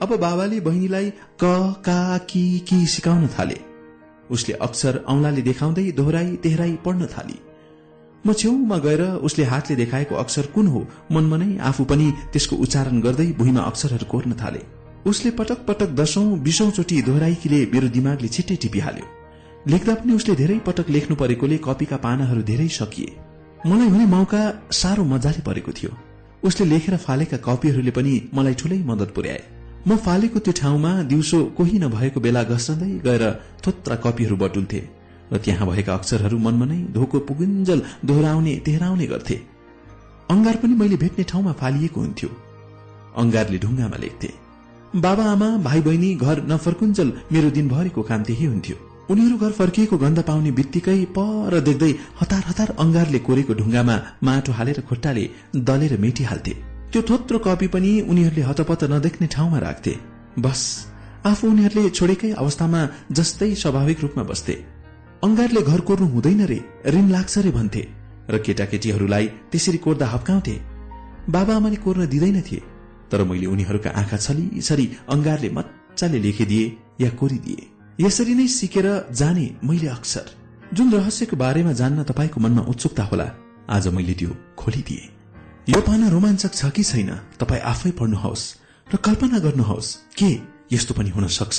अब 0.03 0.17
बाबाले 0.17 0.61
बहिनीलाई 0.61 1.11
क 1.43 1.55
का 1.87 2.19
कि 2.19 2.43
कि 2.69 2.87
सिकाउन 2.87 3.27
थाले। 3.39 3.59
उसले 4.31 4.55
अक्षर 4.61 4.97
औंलाले 5.09 5.43
देखाउँदै 5.43 5.91
दोहोराई 5.93 6.37
तेहराई 6.37 6.77
पढ्न 6.85 7.07
थाली। 7.07 7.39
म 8.25 8.33
छेउमा 8.33 8.79
गएर 8.79 9.03
उसले 9.23 9.45
हातले 9.45 9.77
देखाएको 9.77 10.15
अक्षर 10.15 10.47
कुन 10.55 10.67
हो 10.67 10.87
मनमनै 11.13 11.59
आफू 11.63 11.85
पनि 11.85 12.13
त्यसको 12.33 12.57
उच्चारण 12.57 13.01
गर्दै 13.01 13.27
भुइँमा 13.39 13.63
अक्षरहरू 13.63 14.07
कोर्न 14.11 14.33
थाले। 14.35 14.63
उसले 15.07 15.31
पटक 15.31 15.67
पटक 15.67 15.91
दशौं 15.95 16.27
बिसौं 16.43 16.71
चोटि 16.71 17.03
दोहोऱ्याइकीले 17.03 17.67
मेरो 17.73 17.89
दिमागले 17.89 18.29
छिट्टै 18.29 18.57
टिपिहाल्यो। 18.57 19.07
लेख्दा 19.67 19.95
पनि 19.95 20.13
उसले 20.13 20.35
धेरै 20.37 20.59
पटक 20.67 20.91
लेख्नु 20.91 21.15
परेकोले 21.17 21.57
कपीका 21.65 21.97
पानाहरू 21.97 22.43
धेरै 22.43 22.69
सकिए। 22.69 23.13
मलाई 23.67 23.89
हुने 23.89 24.07
मौका 24.07 24.41
साह्रो 24.71 25.05
मजाले 25.05 25.41
परेको 25.41 25.73
थियो। 25.73 25.93
उसले 26.45 26.67
लेखेर 26.67 26.97
फालेका 27.01 27.37
कपीहरूले 27.47 27.93
पनि 27.99 28.13
मलाई 28.35 28.55
ठूलै 28.55 28.79
मदत 28.85 29.15
पुर्याए। 29.17 29.43
म 29.89 29.97
फालेको 30.05 30.39
त्यो 30.45 30.53
ठाउँमा 30.61 30.93
दिउँसो 31.09 31.39
कोही 31.57 31.79
नभएको 31.79 32.21
बेला 32.21 32.43
घस्रँदै 32.45 32.91
गएर 33.09 33.25
थोत्रा 33.65 33.97
कपीहरू 34.05 34.37
बटुल्थे 34.37 34.81
र 35.33 35.37
त्यहाँ 35.41 35.69
भएका 35.69 35.93
अक्षरहरू 35.95 36.39
मनमा 36.39 36.67
नै 36.69 36.81
धोको 36.93 37.19
पुगुन्जल 37.25 37.81
दोहोऱ्याउने 38.05 38.55
तेहराउने 38.67 39.07
गर्थे। 39.07 39.37
अंगार 40.31 40.57
पनि 40.63 40.75
मैले 40.77 40.97
भेट्ने 41.03 41.25
ठाउँमा 41.25 41.53
फालिएको 41.61 42.01
हुन्थ्यो। 42.01 42.31
अंगारले 43.17 43.59
ढुङ्गामा 43.59 43.97
लेख्थे। 43.97 44.31
बाबा 45.01 45.25
आमा 45.33 45.49
भाइ 45.65 45.81
बहिनी 45.81 46.15
घर 46.17 46.37
नफर्कुन्जल 46.53 47.09
मेरो 47.33 47.51
दिनभरिको 47.51 48.03
काम 48.11 48.23
त्यही 48.23 48.47
हुन्थ्यो। 48.47 48.77
उनीहरू 49.11 49.37
घर 49.39 49.53
फर्किएको 49.53 49.97
गन्ध 49.99 50.19
पाउने 50.23 50.51
बित्तिकै 50.51 51.01
पर 51.17 51.61
देख्दै 51.61 51.93
हतार 52.21 52.43
हतार 52.49 52.71
अंगारले 52.79 53.19
कोरेको 53.19 53.55
ढुङ्गामा 53.55 53.97
माटो 54.23 54.53
हालेर 54.53 54.81
खुट्टाले 54.89 55.25
दलेर 55.69 55.93
मेटिहाल्थे। 56.01 56.53
त्यो 56.93 57.03
थोत्रो 57.03 57.39
कपी 57.39 57.67
पनि 57.67 57.91
उनीहरूले 58.11 58.43
हतपत 58.43 58.85
नदेख्ने 58.93 59.27
ठाउँमा 59.27 59.59
राख्थे। 59.59 59.95
बस 60.39 60.61
आफू 61.27 61.51
उनीहरूले 61.51 61.91
छोडेकै 61.91 62.31
अवस्थामा 62.33 62.81
जस्तै 63.13 63.51
स्वाभाविक 63.55 64.01
रूपमा 64.01 64.25
बस्थे। 64.31 64.55
अंगारले 65.23 65.63
घर 65.63 65.81
कोर्नु 65.81 66.07
हुँदैन 66.07 66.41
रे 66.47 66.59
ऋण 66.87 67.07
लाग्छ 67.11 67.35
रे 67.39 67.51
भन्थे। 67.51 67.83
र 68.31 68.39
केटाकेटीहरूलाई 68.39 69.27
त्यसरी 69.51 69.79
कोर्दा 69.79 70.07
हप्काउँथे। 70.07 70.57
बाबा 71.31 71.57
आमाले 71.57 71.77
कोर्न 71.85 72.07
दिँदैनथे 72.07 72.59
तर 73.11 73.25
मैले 73.25 73.47
उनीहरूका 73.47 73.91
आँखा 73.91 74.17
छली 74.17 74.61
छली 74.61 74.87
अंगारले 75.09 75.51
मजाले 75.51 76.19
लेखिदिए 76.19 76.65
या 77.01 77.11
कोरिदिए। 77.21 77.74
यसरी 78.01 78.35
नै 78.35 78.47
सिकेर 78.49 78.87
जाने 79.15 79.47
मैले 79.63 79.89
अक्सर। 79.89 80.27
जुन 80.75 80.91
रहस्यको 80.93 81.37
बारेमा 81.37 81.73
जान्न 81.73 82.03
तपाईँको 82.03 82.41
मनमा 82.41 82.63
उत्सुकता 82.67 83.05
होला 83.05 83.27
आज 83.71 83.87
मैले 83.89 84.15
त्यो 84.19 84.31
खोलिदिए। 84.59 85.03
यो 85.69 85.81
पाना 85.81 86.09
रोमाञ्चक 86.11 86.53
छ 86.53 86.71
कि 86.75 86.83
छैन 86.83 87.11
तपाईँ 87.39 87.63
आफै 87.63 87.91
पढ्नुहोस् 87.95 88.45
र 88.87 88.97
कल्पना 88.99 89.39
गर्नुहोस् 89.39 89.95
के 90.19 90.31
यस्तो 90.75 90.95
पनि 90.95 91.11
हुन 91.15 91.27
सक्छ? 91.31 91.59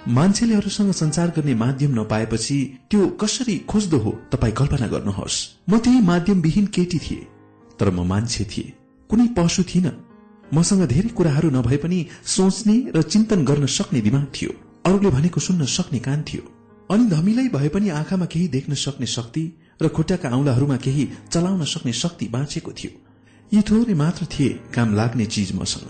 मान्छेले 0.00 0.54
अरूसँग 0.54 0.90
संचार 0.92 1.28
गर्ने 1.36 1.54
माध्यम 1.54 1.94
नपाएपछि 1.94 2.58
त्यो 2.90 3.06
कसरी 3.22 3.56
खोज्दो 3.70 3.98
हो 3.98 4.10
तपाईँ 4.32 4.54
कल्पना 4.58 4.86
गर्नुहोस्। 4.90 5.36
म 5.70 5.78
त्यही 5.78 6.00
माध्यमविहीन 6.02 6.66
केटी 6.74 6.98
थिए 6.98 7.22
तर 7.78 7.90
म 7.90 8.02
मान्छे 8.02 8.44
थिए 8.50 8.74
कुनै 9.10 9.26
पशु 9.38 9.62
थिइन। 9.62 9.86
मसँग 10.54 10.82
धेरै 10.90 11.14
कुराहरू 11.14 11.50
नभए 11.54 11.76
पनि 11.78 11.98
सोच्ने 12.26 12.76
र 12.96 13.02
चिन्तन 13.06 13.44
गर्न 13.44 13.66
सक्ने 13.70 14.00
दिमाग 14.00 14.26
थियो। 14.34 14.52
अरूले 14.84 15.10
भनेको 15.10 15.40
सुन्न 15.40 15.64
सक्ने 15.66 15.98
कान 15.98 16.22
थियो। 16.22 16.42
अनि 16.90 17.04
धमिलै 17.06 17.48
भए 17.48 17.68
पनि 17.68 17.88
आँखामा 17.90 18.26
केही 18.26 18.48
देख्न 18.48 18.74
सक्ने 18.74 19.06
शक्ति 19.06 19.44
र 19.82 19.88
खुट्टाका 19.88 20.28
औंलाहरूमा 20.28 20.76
केही 20.76 21.08
चलाउन 21.30 21.64
सक्ने 21.64 21.92
शक्ति 21.92 22.26
बाँचेको 22.28 22.72
थियो। 22.72 22.92
यी 23.52 23.62
थोरै 23.62 23.94
मात्र 23.94 24.26
थिए 24.32 24.48
काम 24.74 24.94
लाग्ने 24.94 25.26
चिज 25.26 25.52
मसँग। 25.54 25.88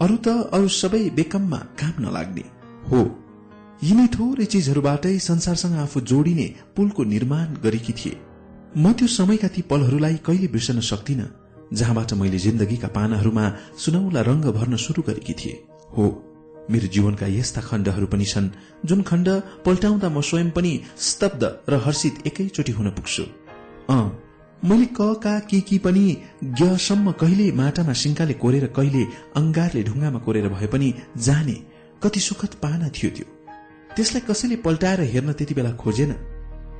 अरू 0.00 0.16
त 0.16 0.28
अरू 0.52 0.68
सबै 0.68 1.02
बेकममा 1.10 1.58
काम 1.80 1.94
नलाग्ने। 1.98 2.44
हो 2.90 3.00
यिनै 3.82 4.06
थोरै 4.06 4.44
चिजहरूबाटै 4.44 5.18
संसारसँग 5.18 5.76
आफू 5.76 6.00
जोडिने 6.00 6.46
पुलको 6.76 7.04
निर्माण 7.04 7.46
गरेकी 7.64 7.92
थिए। 7.92 8.16
म 8.76 8.92
त्यो 8.92 9.06
समयका 9.08 9.48
ती 9.48 9.62
पलहरूलाई 9.62 10.16
कहिले 10.26 10.48
बिर्सन 10.48 10.80
सक्दिन 10.80 11.22
जहाँबाट 11.72 12.12
मैले 12.14 12.38
जिन्दगीका 12.38 12.88
पानाहरूमा 12.88 13.44
सुनौला 13.78 14.20
रंग 14.20 14.44
भर्न 14.58 14.76
शुरू 14.76 15.02
गरेकी 15.02 15.34
थिए। 15.34 15.54
हो 15.96 16.06
मेरो 16.70 16.88
जीवनका 16.88 17.26
यस्ता 17.26 17.60
खण्डहरू 17.60 18.06
पनि 18.06 18.24
छन् 18.24 18.48
जुन 18.86 19.02
खण्ड 19.02 19.28
पल्टाउँदा 19.64 20.08
म 20.08 20.20
स्वयं 20.20 20.50
पनि 20.50 20.72
स्तब्ध 20.98 21.42
र 21.68 21.74
हर्षित 21.84 22.26
एकैचोटि 22.26 22.72
हुन 22.72 22.90
पुग्छु। 22.90 23.22
अँ 23.90 24.04
मैले 24.62 24.86
क 24.94 25.14
का 25.24 25.38
के 25.50 25.60
की 25.60 25.78
पनि 25.78 26.04
ज्ञसम्म 26.44 27.12
कहिले 27.12 27.50
माटामा 27.52 27.92
सिंकाले 27.92 28.34
कोरेर 28.34 28.66
कहिले 28.76 29.02
अंगारले 29.36 29.82
ढुङ्गामा 29.82 30.18
कोरेर 30.18 30.48
भए 30.48 30.66
पनि 30.66 30.92
जाने 31.18 31.56
कति 32.02 32.20
सुखद 32.20 32.54
पाना 32.62 32.88
थियो 32.88 33.10
त्यो। 33.16 33.26
त्यसलाई 33.96 34.22
कसैले 34.28 34.56
पल्टाएर 34.56 35.00
हेर्न 35.12 35.32
त्यति 35.32 35.54
बेला 35.54 35.72
खोजेन। 35.72 36.12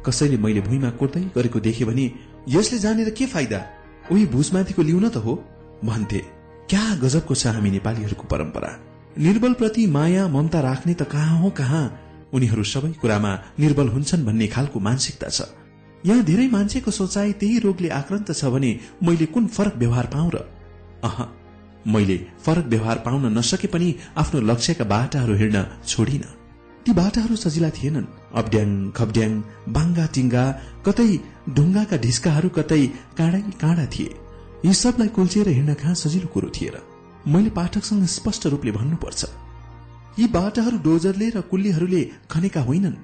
कसैले 0.07 0.37
मैले 0.37 0.61
भुइँमा 0.61 0.91
कोर्दै 1.01 1.23
गरेको 1.37 1.61
देखे 1.61 1.85
भने 1.85 2.07
यसले 2.49 2.79
जानेर 2.79 3.11
के 3.11 3.27
फाइदा? 3.27 3.61
उही 4.13 4.27
भुसमाथिको 4.27 4.83
लिउन 4.83 5.09
त 5.09 5.17
हो 5.17 5.35
भन्थे। 5.85 6.21
क्या 6.71 6.85
गजबको 7.03 7.35
छ 7.35 7.47
हामी 7.47 7.71
नेपालीहरूको 7.71 8.25
परम्परा? 8.31 8.71
निर्बलप्रति 9.19 9.87
माया 9.87 10.29
ममता 10.29 10.61
राख्ने 10.61 10.95
त 10.95 11.03
कहाँ 11.03 11.39
हो 11.39 11.51
कहाँ? 11.51 11.85
उनीहरू 12.35 12.63
सबै 12.65 12.93
कुरामा 13.01 13.33
निर्बल 13.61 13.89
हुन्छन् 13.89 14.25
भन्ने 14.25 14.47
खालको 14.47 14.81
मानसिकता 14.81 15.29
छ। 15.29 15.53
यहाँ 16.07 16.25
धेरै 16.25 16.49
मान्छेको 16.49 16.91
सोचाइ 16.91 17.33
त्यही 17.41 17.59
रोगले 17.59 17.89
आक्रान्त 17.89 18.33
छ 18.33 18.45
भने 18.45 18.71
मैले 19.03 19.27
कुन 19.27 19.47
फरक 19.47 19.75
व्यवहार 19.77 20.07
पाउ 20.07 20.29
र? 20.35 20.37
अह 21.05 21.19
मैले 21.87 22.17
फरक 22.45 22.67
व्यवहार 22.67 22.99
पाउन 23.07 23.39
नसके 23.39 23.69
पनि 23.69 23.95
आफ्नो 24.17 24.41
लक्ष्यका 24.41 24.85
बाटाहरू 24.85 25.35
हिँड्न 25.37 25.65
छोडिन। 25.87 26.25
ती 26.87 26.93
बाटाहरू 26.93 27.37
सजिला 27.37 27.71
थिएनन्। 27.71 28.07
अब्ड्याङ 28.35 28.71
खब्ड्याङ 28.97 29.33
बाङ्गा 29.69 30.07
टिङ्गा 30.15 30.45
कतै 30.87 31.11
ढुङ्गाका 31.53 31.97
ढिस्काहरू 32.05 32.49
कतै 32.49 32.83
काँडै 33.19 33.43
काँडा 33.61 33.87
थिए। 33.93 34.11
यी 34.65 34.73
सबलाई 34.73 35.09
कुल्चिएर 35.17 35.49
हिँड्न 35.49 35.75
कहाँ 35.75 35.95
सजिलो 35.95 36.29
कुरो 36.35 36.49
थिएर 36.57 36.77
मैले 37.27 37.51
पाठकसँग 37.51 38.05
स्पष्ट 38.07 38.47
रूपले 38.47 38.73
भन्नुपर्छ। 38.73 39.25
यी 40.19 40.27
बाटाहरू 40.29 40.79
डोजरले 40.79 41.29
र 41.31 41.41
कुल्लीहरूले 41.41 42.03
खनेका 42.31 42.61
होइनन् 42.61 42.97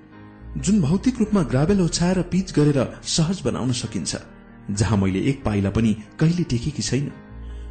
जुन 0.58 0.80
भौतिक 0.80 1.18
रूपमा 1.18 1.42
ग्राभेल 1.42 1.80
ओछाएर 1.80 2.22
पिच 2.22 2.52
गरेर 2.52 2.78
सहज 3.06 3.40
बनाउन 3.44 3.72
सकिन्छ 3.72 4.16
जहाँ 4.70 4.98
मैले 4.98 5.20
एक 5.30 5.44
पाइला 5.44 5.70
पनि 5.70 5.94
कहिले 6.20 6.44
टेकेकी 6.44 6.82
छैन। 6.82 7.12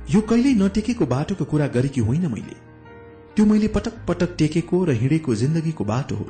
यो 0.09 0.21
कहिल्यै 0.21 0.53
नटेकेको 0.53 1.05
बाटोको 1.05 1.45
कुरा 1.45 1.67
गरेकी 1.67 2.01
होइन 2.01 2.31
मैले। 2.31 2.55
त्यो 3.35 3.45
मैले 3.45 3.67
पटक 3.67 3.99
पटक 4.07 4.35
टेकेको 4.37 4.83
र 4.85 4.91
हिँडेको 5.01 5.35
जिन्दगीको 5.35 5.83
बाटो 5.83 6.15
हो 6.15 6.29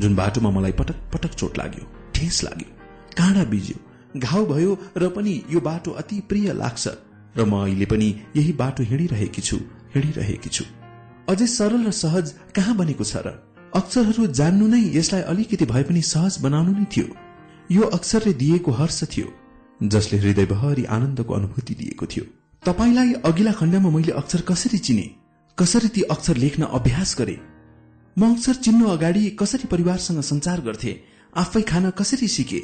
जुन 0.00 0.16
बाटोमा 0.16 0.50
मलाई 0.50 0.72
पटक 0.72 0.96
पटक 1.12 1.32
चोट 1.34 1.58
लाग्यो 1.58 1.84
ठेस 2.14 2.42
लाग्यो 2.44 2.68
काँडा 3.16 3.44
बिज्यो 3.44 4.20
घाउ 4.20 4.46
भयो 4.46 4.78
र 4.96 5.08
पनि 5.08 5.42
यो 5.50 5.60
बाटो 5.60 5.90
अति 6.00 6.20
प्रिय 6.28 6.52
लाग्छ। 6.52 6.88
र 7.36 7.44
म 7.44 7.52
अहिले 7.64 7.86
पनि 7.86 8.08
यही 8.36 8.52
बाटो 8.52 8.82
हिँडिरहेकी 8.82 9.42
छु 9.42 9.56
हिँडिरहेकी 9.94 10.48
छु। 10.48 10.64
अझै 11.28 11.46
सरल 11.46 11.86
र 11.86 11.90
सहज 11.92 12.34
कहाँ 12.54 12.76
बनेको 12.76 13.04
छ 13.04 13.16
र? 13.26 13.28
अक्षरहरू 13.74 14.26
जान्नु 14.38 14.66
नै 14.68 14.82
यसलाई 14.96 15.22
अलिकति 15.32 15.64
भए 15.64 15.82
पनि 15.82 16.02
सहज 16.02 16.38
बनाउनु 16.44 16.72
नै 16.72 16.84
थियो। 16.92 17.08
यो 17.72 17.82
अक्षरले 17.96 18.32
दिएको 18.42 18.70
हर्ष 18.72 19.00
थियो 19.12 19.28
जसले 19.80 20.18
हृदयभरि 20.18 20.84
आनन्दको 20.96 21.34
अनुभूति 21.34 21.74
दिएको 21.74 22.06
थियो। 22.06 22.24
तपाईँलाई 22.62 23.12
अघिल्ला 23.24 23.52
खण्डमा 23.52 23.90
मैले 23.90 24.12
अक्षर 24.12 24.40
कसरी 24.40 24.78
चिने? 24.78 25.06
कसरी 25.58 25.88
ती 25.88 26.02
अक्षर 26.14 26.36
लेख्न 26.36 26.62
अभ्यास 26.78 27.16
गरे? 27.18 27.36
म 28.16 28.34
अक्षर 28.34 28.54
चिन्नु 28.64 28.86
अगाडि 28.88 29.22
कसरी 29.40 29.66
परिवारसँग 29.72 30.20
संचार 30.20 30.60
गर्थे? 30.60 30.92
आफै 31.36 31.62
खान 31.62 31.90
कसरी 31.90 32.28
सिके? 32.28 32.60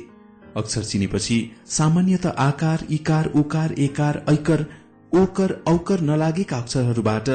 अक्षर 0.57 0.83
चिनेपछि 0.83 1.39
सामान्यत 1.69 2.27
आकार 2.27 2.85
इकार 2.91 3.27
उकार 3.35 3.73
एकार 3.79 4.25
ऐकर 4.29 4.65
ओकर 5.13 5.53
औकर 5.69 6.01
नलागेका 6.01 6.57
अक्षरहरूबाट 6.57 7.29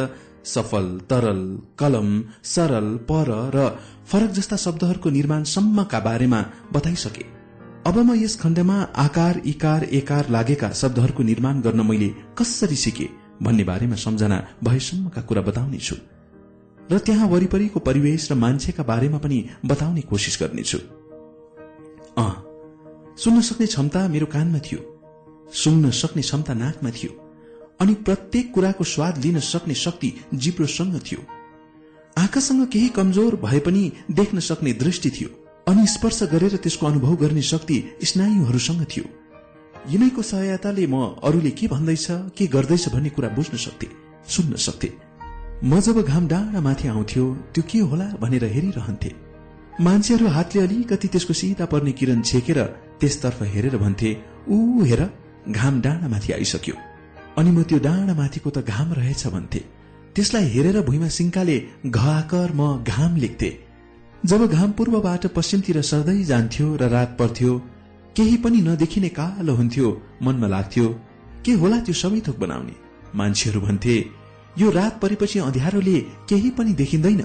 सफल 0.45 0.88
तरल 1.10 1.41
कलम 1.80 2.10
सरल 2.44 2.95
पर 3.11 3.30
र 3.56 3.68
फरक 4.07 4.31
जस्ता 4.31 4.56
शब्दहरूको 4.56 5.10
निर्माणसम्मका 5.10 5.99
बारेमा 5.99 6.45
बताइसके। 6.73 7.26
अब 7.88 7.98
म 7.98 8.14
यस 8.15 8.40
खण्डमा 8.40 8.76
आकार 8.98 9.41
इकार 9.45 9.84
एकार 9.94 10.30
लागेका 10.30 10.69
शब्दहरूको 10.72 11.23
निर्माण 11.23 11.61
गर्न 11.61 11.81
मैले 11.88 12.10
कसरी 12.38 12.76
सिके 12.76 13.07
भन्ने 13.41 13.64
बारेमा 13.64 13.95
सम्झना 13.95 14.38
भएसम्मका 14.64 15.22
कुरा 15.22 15.41
बताउनेछु 15.41 15.95
र 16.91 16.98
त्यहाँ 16.99 17.27
वरिपरिको 17.27 17.80
परिवेश 17.80 18.31
र 18.31 18.35
मान्छेका 18.35 18.84
बारेमा 18.84 19.18
पनि 19.18 19.44
बताउने 19.65 20.02
कोसिस 20.02 20.38
गर्नेछु। 20.41 20.77
अँ 22.18 22.43
सुन्न 23.18 23.41
सक्ने 23.41 23.65
क्षमता 23.68 24.07
मेरो 24.07 24.26
कानमा 24.26 24.60
थियो। 24.60 24.80
सुन्न 25.53 25.90
सक्ने 25.91 26.22
क्षमता 26.22 26.53
नाकमा 26.53 26.90
थियो। 26.90 27.11
अनि 27.81 27.94
प्रत्येक 27.94 28.53
कुराको 28.53 28.84
स्वाद 28.84 29.18
लिन 29.18 29.40
सक्ने 29.40 29.73
शक्ति 29.73 30.14
जिब्रोसँग 30.34 30.99
थियो। 30.99 31.22
आँखासँग 32.18 32.68
केही 32.68 32.88
कमजोर 32.88 33.35
भए 33.35 33.60
पनि 33.60 33.91
देख्न 34.11 34.40
सक्ने 34.40 34.73
दृष्टि 34.73 35.10
थियो। 35.10 35.30
अनि 35.68 35.88
स्पर्श 35.88 36.23
गरेर 36.23 36.56
त्यसको 36.57 36.88
अनुभव 36.88 37.15
गर्ने 37.15 37.41
शक्ति 37.41 37.84
स्नायुहरूसँग 38.03 38.85
थियो। 38.85 39.06
यिनैको 39.90 40.22
सहायताले 40.22 40.88
म 40.88 41.15
अरूले 41.23 41.52
के 41.52 41.68
भन्दैछ 41.68 42.07
के 42.10 42.48
गर्दैछ 42.48 42.90
भन्ने 42.90 43.10
कुरा 43.10 43.30
बुझ्न 43.30 43.57
सक्थे 43.57 43.88
सुन्न 44.27 44.56
सक्थे। 44.56 44.91
म 45.64 45.80
जब 45.80 46.02
घाम 46.02 46.27
डाँडा 46.27 46.61
माथि 46.61 46.88
आउँथ्यो 46.88 47.34
त्यो 47.53 47.64
के 47.72 47.80
होला 47.80 48.06
भनेर 48.22 48.45
हेरिरहन्थे। 48.45 49.11
मान्छेहरू 49.81 50.27
हातले 50.27 50.61
अलिकति 50.61 51.07
त्यसको 51.07 51.34
सिधा 51.34 51.65
पर्ने 51.65 51.91
किरण 51.91 52.22
छेकेर 52.22 52.60
त्यसतर्फ 52.99 53.40
हेरेर 53.53 53.76
भन्थे 53.78 54.10
ऊ 54.48 54.84
हेर 54.84 55.02
घाम 55.49 55.82
डाँडा 55.82 56.07
माथि 56.07 56.34
आइसक्यो। 56.34 56.76
अनि 57.38 57.52
म 57.52 57.64
त्यो 57.70 57.80
डाँडा 57.80 58.14
माथिको 58.14 58.49
त 58.49 58.57
घाम 58.64 58.94
रहेछ 58.94 59.28
भन्थे। 59.28 59.61
त्यसलाई 60.15 60.45
हेरेर 60.53 60.82
भुइँमा 60.88 61.10
सिंकाले 61.10 61.57
घाकर 61.86 62.49
म 62.56 62.84
घाम 62.84 63.15
लेख्थे। 63.18 63.49
जब 64.24 64.41
घाम 64.48 64.72
पूर्वबाट 64.72 65.26
पश्चिमतिर 65.36 65.82
सर्दै 65.82 66.24
जान्थ्यो 66.24 66.68
र 66.82 66.90
रात 66.90 67.15
पर्थ्यो 67.20 67.52
केही 68.15 68.36
पनि 68.44 68.60
नदेखिने 68.61 69.10
कालो 69.10 69.53
हुन्थ्यो 69.56 69.88
मनमा 70.24 70.48
लाग्थ्यो 70.48 70.88
के 71.45 71.52
होला 71.61 71.78
त्यो 71.86 71.94
सबै 71.94 72.20
थोक 72.28 72.38
बनाउने? 72.40 72.76
मान्छेहरू 73.15 73.60
भन्थे 73.61 73.95
यो 74.57 74.70
रात 74.72 74.99
परेपछि 75.02 75.40
अँध्यारोले 75.40 75.98
केही 76.30 76.49
पनि 76.57 76.74
देखिँदैन। 76.82 77.22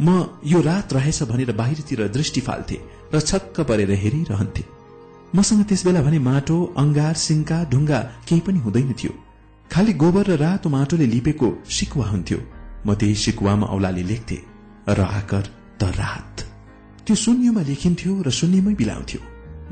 म 0.00 0.08
यो 0.44 0.60
रात 0.62 0.92
रहेछ 0.92 1.22
भनेर 1.30 1.52
बाहिरतिर 1.52 2.00
दृष्टि 2.08 2.40
फाल्थे 2.40 2.78
र 3.14 3.20
छक्क 3.20 3.60
परेर 3.68 3.90
हेरिरहन्थे। 4.02 4.64
मसँग 5.34 5.64
त्यस 5.68 5.84
बेला 5.86 6.00
भने 6.02 6.18
माटो 6.28 6.56
अंगार 6.76 7.14
सिङ्का 7.26 7.58
ढुङ्गा 7.72 8.00
केही 8.28 8.40
पनि 8.46 8.58
हुँदैन 8.64 8.92
थियो। 9.00 9.12
खालि 9.70 9.92
गोबर 10.02 10.26
र 10.30 10.36
रातो 10.36 10.68
माटोले 10.68 11.06
लिपेको 11.14 11.48
सिकुवा 11.76 12.06
हुन्थ्यो। 12.12 12.38
म 12.86 12.94
त्यही 13.00 13.14
सिकुवामा 13.24 13.66
औलाले 13.74 14.02
लेख्थे 14.10 14.38
राकर 15.00 15.44
त 15.80 15.82
रात। 16.00 16.36
त्यो 17.06 17.14
शून्यमा 17.24 17.62
लेखिन्थ्यो 17.70 18.12
र 18.26 18.28
शून्यमै 18.38 18.74
बिलाउँथ्यो। 18.80 19.20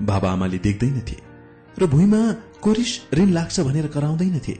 बाबा 0.08 0.28
आमाले 0.32 0.58
देख्दैनथे 0.66 1.16
र 1.76 1.86
भुइँमा 1.92 2.22
कोरिस 2.64 2.92
ऋण 3.18 3.28
लाग्छ 3.36 3.56
भनेर 3.60 3.86
कराउँदैनथे। 3.94 4.54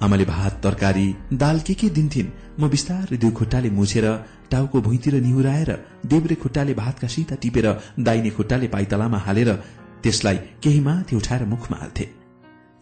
आमाले 0.00 0.24
भात 0.24 0.54
तरकारी 0.64 1.06
दाल 1.42 1.58
के 1.66 1.74
के 1.74 1.88
दिन्थिन् 1.90 2.34
म 2.60 2.68
बिस्तारै 2.70 3.16
दुई 3.18 3.30
खुट्टाले 3.38 3.70
मुछेर 3.70 4.06
टाउको 4.50 4.80
भुइँतिर 4.80 5.14
निहुराएर 5.20 5.70
देब्रे 6.06 6.34
खुट्टाले 6.42 6.74
भातका 6.74 7.08
सिता 7.14 7.34
टिपेर 7.42 7.66
दाइने 8.06 8.30
खुट्टाले 8.36 8.68
पाइतलामा 8.74 9.18
हालेर 9.26 9.50
त्यसलाई 10.02 10.36
केही 10.62 10.80
माथि 10.80 11.16
उठाएर 11.16 11.44
मुखमा 11.44 11.76
हाल्थे। 11.76 12.06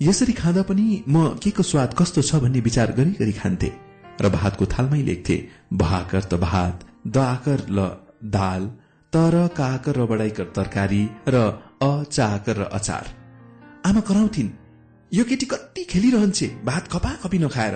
यसरी 0.01 0.33
खाँदा 0.33 0.63
पनि 0.63 0.87
म 1.09 1.29
के 1.43 1.51
को 1.51 1.63
स्वाद 1.63 1.95
कस्तो 1.99 2.23
छ 2.23 2.41
भन्ने 2.43 2.61
विचार 2.61 2.93
गरी 2.93 3.13
गरी 3.21 3.33
खान्थे 3.33 3.71
र 4.21 4.29
भातको 4.31 4.67
थालमै 4.67 5.03
लेख्थे 5.03 5.37
भाकर 5.73 6.23
त 6.23 6.35
भात 6.41 6.85
द 7.07 7.17
आकर 7.17 7.61
ल 7.71 7.89
दाल 8.37 8.67
तर 9.13 9.35
काकर 9.57 9.97
र 9.97 10.07
बडाइकर 10.07 10.45
तरकारी 10.57 11.03
र 11.29 11.37
अ 11.83 11.93
चाकर 12.05 12.57
र 12.57 12.63
अचार। 12.73 13.05
आमा 13.87 14.01
कराउँथिन् 14.01 14.51
यो 15.13 15.25
केटी 15.25 15.47
कति 15.47 15.85
खेलिरहन्छे 15.85 16.47
भात 16.65 16.89
खपा 16.93 17.11
खपी 17.23 17.39
नखाएर। 17.39 17.75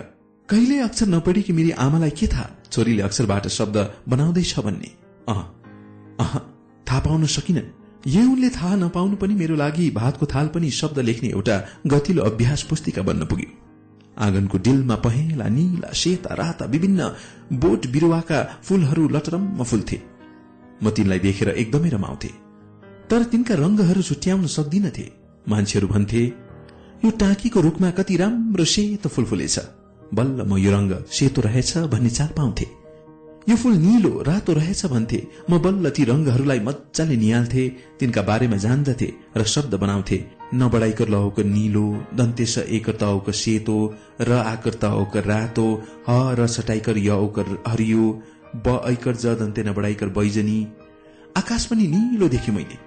कहिले 0.48 0.78
अक्षर 0.82 1.06
नपढेकी 1.08 1.52
मेरी 1.52 1.70
आमालाई 1.78 2.10
के 2.10 2.26
थाहा? 2.26 2.46
छोरीले 2.72 3.02
अक्षरबाट 3.02 3.46
शब्द 3.48 3.76
बनाउँदैछ 4.08 4.58
भन्ने। 4.58 4.90
अह 5.28 5.40
अह 6.20 6.32
थाहा 6.86 7.00
पाउन 7.00 7.26
सकिनन्। 7.26 7.79
यो 8.06 8.22
उनले 8.22 8.48
थाहा 8.50 8.76
नपाउनु 8.76 9.16
पनि 9.16 9.34
मेरो 9.34 9.56
लागि 9.56 9.90
भातको 9.90 10.26
थाल 10.26 10.46
पनि 10.48 10.70
शब्द 10.70 10.98
लेख्ने 10.98 11.28
एउटा 11.28 11.56
गतिलो 11.86 12.22
अभ्यास 12.22 12.62
पुस्तिका 12.62 13.02
बन्न 13.02 13.26
पुग्यो। 13.26 13.50
आँगनको 14.16 14.58
डिलमा 14.58 14.96
पहेँला 14.96 15.48
निला 15.48 15.92
सेता 15.92 16.34
राता 16.34 16.64
विभिन्न 16.64 17.08
बोट 17.52 17.86
बिरुवाका 17.86 18.38
फूलहरू 18.62 19.08
लटरम्म 19.08 19.62
फुल्थे। 19.64 20.00
म 20.82 20.90
तिनलाई 20.90 21.18
देखेर 21.18 21.48
एकदमै 21.48 21.88
रमाउँथे। 21.88 22.30
तर 23.10 23.22
तिनका 23.22 23.54
रंगहरू 23.54 24.02
छुट्याउन 24.02 24.46
सक्दिनथे। 24.46 25.06
मान्छेहरू 25.48 25.88
भन्थे 25.88 26.24
यो 27.04 27.10
टाँकीको 27.10 27.60
रूखमा 27.60 27.90
कति 27.90 28.16
राम्रो 28.16 28.64
सेतो 28.64 29.08
फुलफुलेछ। 29.08 29.58
बल्ल 30.14 30.42
म 30.42 30.56
यो 30.56 30.70
रंग 30.72 30.92
सेतो 31.12 31.40
रहेछ 31.42 31.76
भन्ने 31.92 32.10
चाल 32.10 32.28
पाउँथे। 32.36 32.79
यो 33.50 33.56
फूल 33.56 33.72
निलो 33.74 34.10
रातो 34.22 34.52
रहेछ 34.52 34.84
भन्थे। 34.86 35.18
म 35.50 35.58
बल्ल 35.58 35.90
ती 35.90 36.04
रंगहरूलाई 36.04 36.60
मजाले 36.60 37.16
निहाल्थे 37.16 37.62
तिनका 37.98 38.22
बारेमा 38.22 38.56
जान्दथे 38.56 39.08
र 39.36 39.44
शब्द 39.44 39.74
बनाउँथे। 39.74 40.18
नबडाइकर 40.54 41.08
लौक 41.08 41.40
निलो 41.46 41.82
दन्तेश 42.14 42.54
एकर 42.70 42.94
तौक 43.02 43.30
सेतो 43.34 43.78
र 44.22 44.32
आकर 44.44 45.24
रातो 45.26 45.66
ह 46.08 46.20
र 46.38 46.46
सटाइकर 46.46 46.98
यौकर 47.00 47.50
हरियो 47.66 48.04
ब 48.56 48.80
ऐकर 48.86 49.16
ज 49.16 49.34
दन्ते 49.42 49.62
नबडाइकर 49.64 50.08
बैजनी। 50.14 50.58
आकाश 51.36 51.66
पनि 51.66 51.86
निलो 51.88 52.28
देखेँ 52.28 52.54
मैले। 52.54 52.78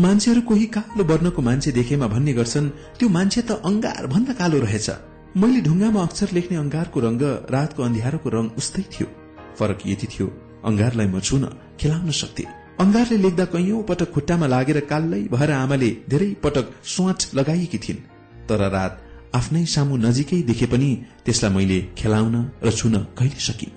मान्छेहरू 0.00 0.40
कोही 0.48 0.66
कालो 0.72 1.04
वर्णको 1.04 1.42
मान्छे 1.42 1.72
देखेमा 1.74 2.06
भन्ने 2.08 2.32
गर्छन् 2.32 2.74
त्यो 2.96 3.08
मान्छे 3.10 3.40
त 3.42 3.60
अंगार 3.60 4.06
भन्दा 4.08 4.40
कालो 4.40 4.64
रहेछ। 4.64 4.90
मैले 5.36 5.60
ढुङ्गामा 5.60 6.00
अक्षर 6.02 6.28
लेख्ने 6.32 6.56
अंगारको 6.56 6.98
रंग 7.00 7.22
रातको 7.52 7.82
अन्ध्यारोको 7.82 8.28
रंग 8.30 8.50
उस्तै 8.56 8.88
थियो। 8.92 9.27
फरक 9.58 9.80
यति 9.86 10.06
थियो। 10.06 10.26
अंगारलाई 10.64 11.06
म 11.06 11.20
छुन 11.20 11.44
खेलाउन 11.80 12.10
सक्थे। 12.12 12.44
अंगारले 12.80 13.16
लेख्दा 13.18 13.44
कैयौं 13.44 13.82
पटक 13.82 14.10
खुट्टामा 14.12 14.46
लागेर 14.46 14.80
कालै 14.90 15.20
भएर 15.32 15.50
आमाले 15.52 15.90
धेरै 16.08 16.30
पटक 16.44 16.66
सोच 16.86 17.30
लगाएकी 17.34 17.78
थिइन्। 17.78 18.04
तर 18.48 18.60
रात 18.70 18.94
आफ्नै 19.34 19.64
सामु 19.66 19.96
नजिकै 19.96 20.40
देखे 20.42 20.66
पनि 20.66 20.90
त्यसलाई 21.24 21.52
मैले 21.54 21.78
खेलाउन 21.98 22.36
र 22.64 22.70
छुन 22.70 22.94
कहिले 23.18 23.40
सकिन। 23.40 23.70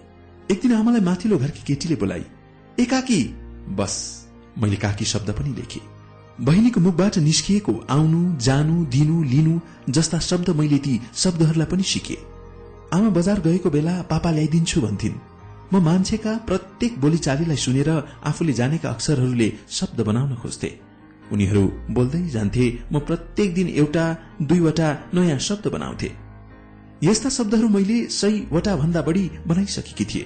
एक 0.52 0.62
दिन 0.62 0.74
आमालाई 0.74 1.02
माथिल्लो 1.02 1.38
घरकी 1.38 1.62
केटीले 1.68 1.96
बोलाई 1.96 2.24
ए 2.80 2.86
काकी 2.86 3.20
बस 3.80 3.96
मैले 4.58 4.76
काकी 4.76 5.06
शब्द 5.06 5.30
पनि 5.32 5.52
लेखे। 5.56 5.82
बहिनीको 6.42 6.80
मुखबाट 6.82 7.18
निस्किएको 7.18 7.74
आउनु 7.90 8.22
जानु 8.40 8.86
दिनु 8.86 9.24
लिनु 9.24 9.60
जस्ता 9.90 10.20
शब्द 10.20 10.50
मैले 10.60 10.78
ती 10.78 10.94
शब्दहरूलाई 11.16 11.68
पनि 11.68 11.84
सिके। 11.84 12.18
आमा 12.94 13.10
बजार 13.10 13.40
गएको 13.40 13.70
बेला 13.70 13.94
पापा 14.10 14.32
ल्याइदिन्छु 14.32 14.82
भन्थिन्। 14.82 15.20
म 15.74 15.80
मान्छेका 15.80 16.32
प्रत्येक 16.48 17.00
बोलीचालीलाई 17.02 17.60
सुनेर 17.66 17.90
आफूले 18.30 18.54
जानेका 18.54 18.90
अक्षरहरूले 18.90 19.48
शब्द 19.72 20.00
बनाउन 20.08 20.34
खोज्थे। 20.42 20.70
उनीहरू 21.32 21.64
बोल्दै 21.96 22.22
जान्थे 22.30 22.66
म 22.92 23.00
प्रत्येक 23.08 23.54
दिन 23.54 23.68
एउटा 23.82 24.06
दुईवटा 24.50 24.88
नयाँ 25.16 25.40
शब्द 25.48 25.68
बनाउँथे। 25.76 26.10
यस्ता 27.04 27.30
शब्दहरू 27.30 27.68
मैले 27.76 27.98
सयवटा 28.12 28.76
भन्दा 28.76 29.02
बढी 29.02 29.24
बनाइसकेकी 29.48 30.06
थिए। 30.06 30.26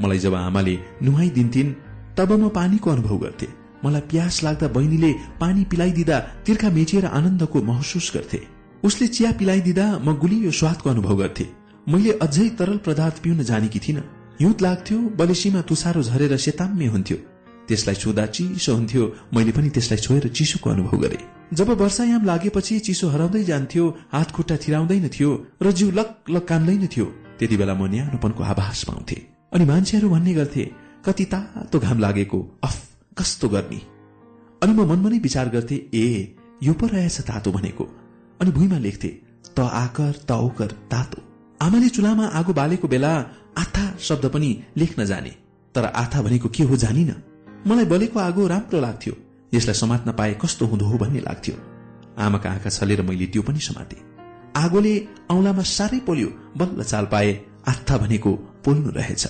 मलाई 0.00 0.18
जब 0.18 0.34
आमाले 0.34 0.74
नुहाइदिन्थिन् 1.02 1.72
तब 2.16 2.32
म 2.32 2.48
पानीको 2.48 2.90
अनुभव 2.90 3.16
गर्थे। 3.24 3.48
मलाई 3.84 4.00
प्यास 4.10 4.42
लाग्दा 4.44 4.68
बहिनीले 4.76 5.10
पानी 5.40 5.64
पिलाइदिँदा 5.70 6.18
तिर्खा 6.46 6.70
मेचिएर 6.70 7.06
आनन्दको 7.08 7.62
महसुस 7.62 8.10
गर्थे। 8.14 8.40
उसले 8.84 9.06
चिया 9.08 9.30
पिलाइदिँदा 9.38 9.86
म 9.98 10.16
गुलियो 10.16 10.50
स्वादको 10.50 10.90
अनुभव 10.90 11.16
गर्थे। 11.16 11.46
मैले 11.88 12.12
अझै 12.24 12.48
तरल 12.58 12.78
पदार्थ 12.86 13.22
पिउन 13.22 13.42
जानेकी 13.44 13.78
थिइनँ। 13.78 14.19
हिउँद 14.40 14.60
लाग्थ्यो 14.62 14.98
बलेसीमा 15.20 15.60
तुसारो 15.68 16.02
झरेर 16.02 16.36
सेताम्य 16.36 16.86
हुन्थ्यो। 16.86 17.16
त्यसलाई 17.68 17.94
छुँदा 17.94 18.24
चिसो 18.26 18.74
हुन्थ्यो। 18.74 19.04
मैले 19.36 19.52
पनि 19.52 19.68
त्यसलाई 19.68 20.00
छोएर 20.00 20.28
चिसोको 20.28 20.70
अनुभव 20.70 20.96
गरे। 20.96 21.18
जब 21.54 21.70
वर्षायाम 21.80 22.24
लागेपछि 22.24 22.78
चिसो 22.80 23.08
हराउँदै 23.08 23.42
जान्थ्यो 23.44 23.84
हात 24.12 24.30
खुट्टा 24.32 24.56
थिराउँदैन 24.56 25.08
थियो 25.08 25.30
र 25.62 25.72
जिउ 25.72 25.90
लक 25.90 26.08
लक 26.30 26.44
कान्दैन 26.48 26.86
थियो। 26.86 27.06
त्यति 27.38 27.56
बेला 27.56 27.74
म 27.74 27.84
न्यानोपनको 27.92 28.42
आभास 28.42 28.84
पाउँथे। 28.88 29.16
अनि 29.52 29.64
मान्छेहरू 29.64 30.08
भन्ने 30.08 30.32
गर्थे 30.34 30.64
कति 31.04 31.24
तातो 31.24 31.78
घाम 31.78 31.98
लागेको 32.00 32.38
अफ 32.64 32.76
कस्तो 33.18 33.48
गर्मी। 33.48 33.80
अनि 34.62 34.72
म 34.72 34.88
मनमा 34.88 35.08
नै 35.08 35.18
विचार 35.20 35.48
गर्थे 35.52 35.76
ए 35.94 36.06
यो 36.62 36.72
पो 36.72 36.86
रहेछ 36.86 37.20
तातो 37.28 37.52
भनेको। 37.52 37.84
अनि 38.40 38.50
भुइँमा 38.56 38.78
लेख्थे 38.78 39.10
त 39.52 39.58
आकर 39.60 40.12
त 40.24 40.32
औकर 40.32 40.72
तातो। 40.88 41.28
आमाले 41.60 41.88
चुलामा 41.92 42.26
आगो 42.40 42.52
बालेको 42.56 42.88
बेला 42.88 43.12
आथा 43.58 43.96
शब्द 44.00 44.26
पनि 44.26 44.62
लेख्न 44.76 45.04
जाने। 45.04 45.30
तर 45.74 45.84
आथा 45.84 46.22
भनेको 46.22 46.48
के 46.48 46.62
हो 46.62 46.76
जानिन। 46.76 47.14
मलाई 47.66 47.84
बलेको 47.84 48.20
आगो 48.20 48.46
राम्रो 48.46 48.80
लाग्थ्यो। 48.80 49.14
यसलाई 49.54 49.74
समात्न 49.74 50.12
पाए 50.12 50.34
कस्तो 50.34 50.66
हुँदो 50.66 50.86
हो 50.86 50.98
भन्ने 50.98 51.20
लाग्थ्यो। 51.20 51.54
आमाका 52.18 52.50
आँखा 52.50 52.70
छलेर 52.70 53.02
मैले 53.02 53.26
त्यो 53.26 53.42
पनि 53.42 53.60
समाते। 53.60 53.96
आगोले 54.56 55.08
औलामा 55.30 55.62
साह्रै 55.62 55.98
पोल्यो। 55.98 56.28
बल्ल 56.56 56.82
चाल 56.82 57.06
पाए 57.06 57.40
आत्था 57.68 57.98
भनेको 57.98 58.32
पोल्नु 58.64 58.90
रहेछ। 58.90 59.26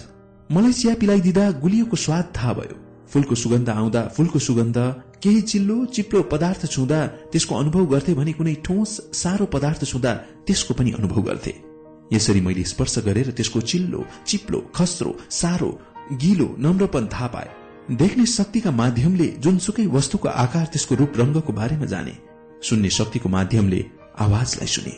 मलाई 0.52 0.72
चिया 0.72 0.94
पिलाइदिँदा 0.94 1.50
गुलियोको 1.50 1.96
स्वाद 1.96 2.32
थाहा 2.36 2.52
भयो। 2.52 2.76
फूलको 3.12 3.34
सुगन्ध 3.34 3.68
आउँदा 3.68 4.02
फूलको 4.06 4.38
सुगन्ध 4.38 4.78
केही 5.22 5.40
चिल्लो 5.40 5.84
चिप्लो 5.84 6.22
पदार्थ 6.22 6.66
छुँदा 6.66 7.06
त्यसको 7.06 7.54
अनुभव 7.54 7.86
गर्थे 7.86 8.14
भने 8.14 8.32
कुनै 8.32 8.54
ठोस 8.54 9.00
सारो 9.12 9.46
पदार्थ 9.46 9.84
छुँदा 9.84 10.14
त्यसको 10.46 10.74
पनि 10.74 10.92
अनुभव 10.92 11.22
गर्थे। 11.22 11.69
यसरी 12.12 12.40
मैले 12.40 12.64
स्पर्श 12.64 12.98
गरेर 12.98 13.30
त्यसको 13.30 13.60
चिल्लो 13.62 14.04
चिप्लो 14.26 14.60
खस्रो 14.74 15.16
सारो 15.32 15.70
गिलो 16.14 16.48
नम्रपन 16.58 17.06
थाहा 17.12 17.26
पाए। 17.26 17.50
देख्ने 17.96 18.26
शक्तिका 18.28 18.70
माध्यमले 18.72 19.26
जुनसुकै 19.38 19.86
वस्तुको 19.88 20.28
आकार 20.28 20.66
त्यसको 20.66 20.94
रूप 20.94 21.12
रंगको 21.16 21.52
बारेमा 21.52 21.86
जाने। 21.86 22.14
सुन्ने 22.62 22.90
शक्तिको 22.90 23.28
माध्यमले 23.28 23.84
आवाजलाई 24.20 24.66
सुने। 24.66 24.94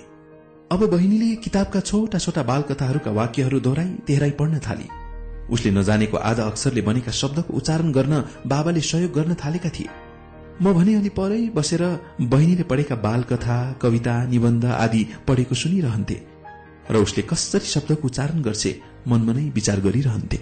अब 0.71 0.85
बहिनीले 0.91 1.35
किताबका 1.37 1.81
छोटा 1.83 2.19
छोटा 2.19 2.43
बाल 2.43 2.63
कथाहरूका 2.63 3.11
वाक्यहरू 3.11 3.61
दोहोऱ्याई 3.61 3.91
तेह्राई 4.07 4.31
पढ्न 4.39 4.59
थाली। 4.59 4.89
उसले 5.51 5.71
नजानेको 5.71 6.17
आधा 6.17 6.45
अक्षरले 6.45 6.81
बनेका 6.81 7.13
शब्दको 7.13 7.55
उच्चारण 7.55 7.93
गर्न 7.93 8.25
बाबाले 8.47 8.81
सहयोग 8.83 9.13
गर्न 9.13 9.35
थालेका 9.35 9.69
थिए। 9.69 9.89
म 10.63 10.73
भने 10.73 10.95
अलि 10.95 11.09
परै 11.09 11.41
बसेर 11.55 11.83
बहिनीले 12.23 12.63
पढेका 12.65 12.97
बाल 12.99 13.23
कथा 13.23 13.57
कविता 13.83 14.15
निबन्ध 14.27 14.65
आदि 14.65 15.07
पढेको 15.29 15.55
सुनिरहन्थे। 15.55 16.21
र 16.91 16.97
उसले 16.97 17.23
कसरी 17.23 17.67
शब्दको 17.67 18.09
उच्चारण 18.09 18.43
गर्छे 18.43 18.73
मनमा 19.09 19.33
नै 19.33 19.45
विचार 19.51 19.81
गरिरहन्थे। 19.81 20.39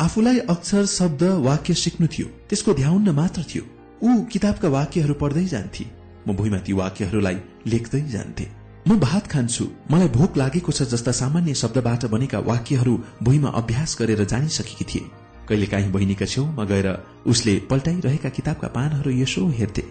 आफूलाई 0.00 0.38
अक्षर 0.48 0.86
शब्द 0.86 1.22
वाक्य 1.22 1.74
सिक्नु 1.74 2.06
थियो। 2.06 2.26
त्यसको 2.48 2.74
ध्याउन्न 2.74 3.10
मात्र 3.10 3.42
थियो। 3.42 3.64
ऊ 4.02 4.24
किताबका 4.24 4.68
वाक्यहरू 4.68 5.14
पढ्दै 5.14 5.44
जान्थे। 5.44 5.84
म 6.28 6.36
भुइँमा 6.36 6.58
ती 6.58 6.72
वाक्यहरूलाई 6.72 7.38
लेख्दै 7.66 8.00
जान्थे। 8.10 8.46
म 8.88 8.98
भात 9.00 9.26
खान्छु। 9.26 9.64
मलाई 9.90 10.08
भोक 10.08 10.36
लागेको 10.36 10.72
छ 10.72 10.82
जस्ता 10.92 11.12
सामान्य 11.12 11.54
शब्दबाट 11.54 12.04
बनेका 12.06 12.38
वाक्यहरू 12.38 12.94
भुइँमा 13.22 13.50
अभ्यास 13.50 13.96
गरेर 14.00 14.24
जानिसकेकी 14.24 14.84
थिए। 14.84 15.10
कहिले 15.48 15.66
काहीँ 15.66 15.90
बहिनीका 15.92 16.26
छेउमा 16.26 16.64
गएर 16.64 16.88
उसले 17.26 17.54
पल्टाइरहेका 17.70 18.28
किताबका 18.28 18.68
पानहरू 18.68 19.10
यसो 19.10 19.48
हेर्थे। 19.48 19.82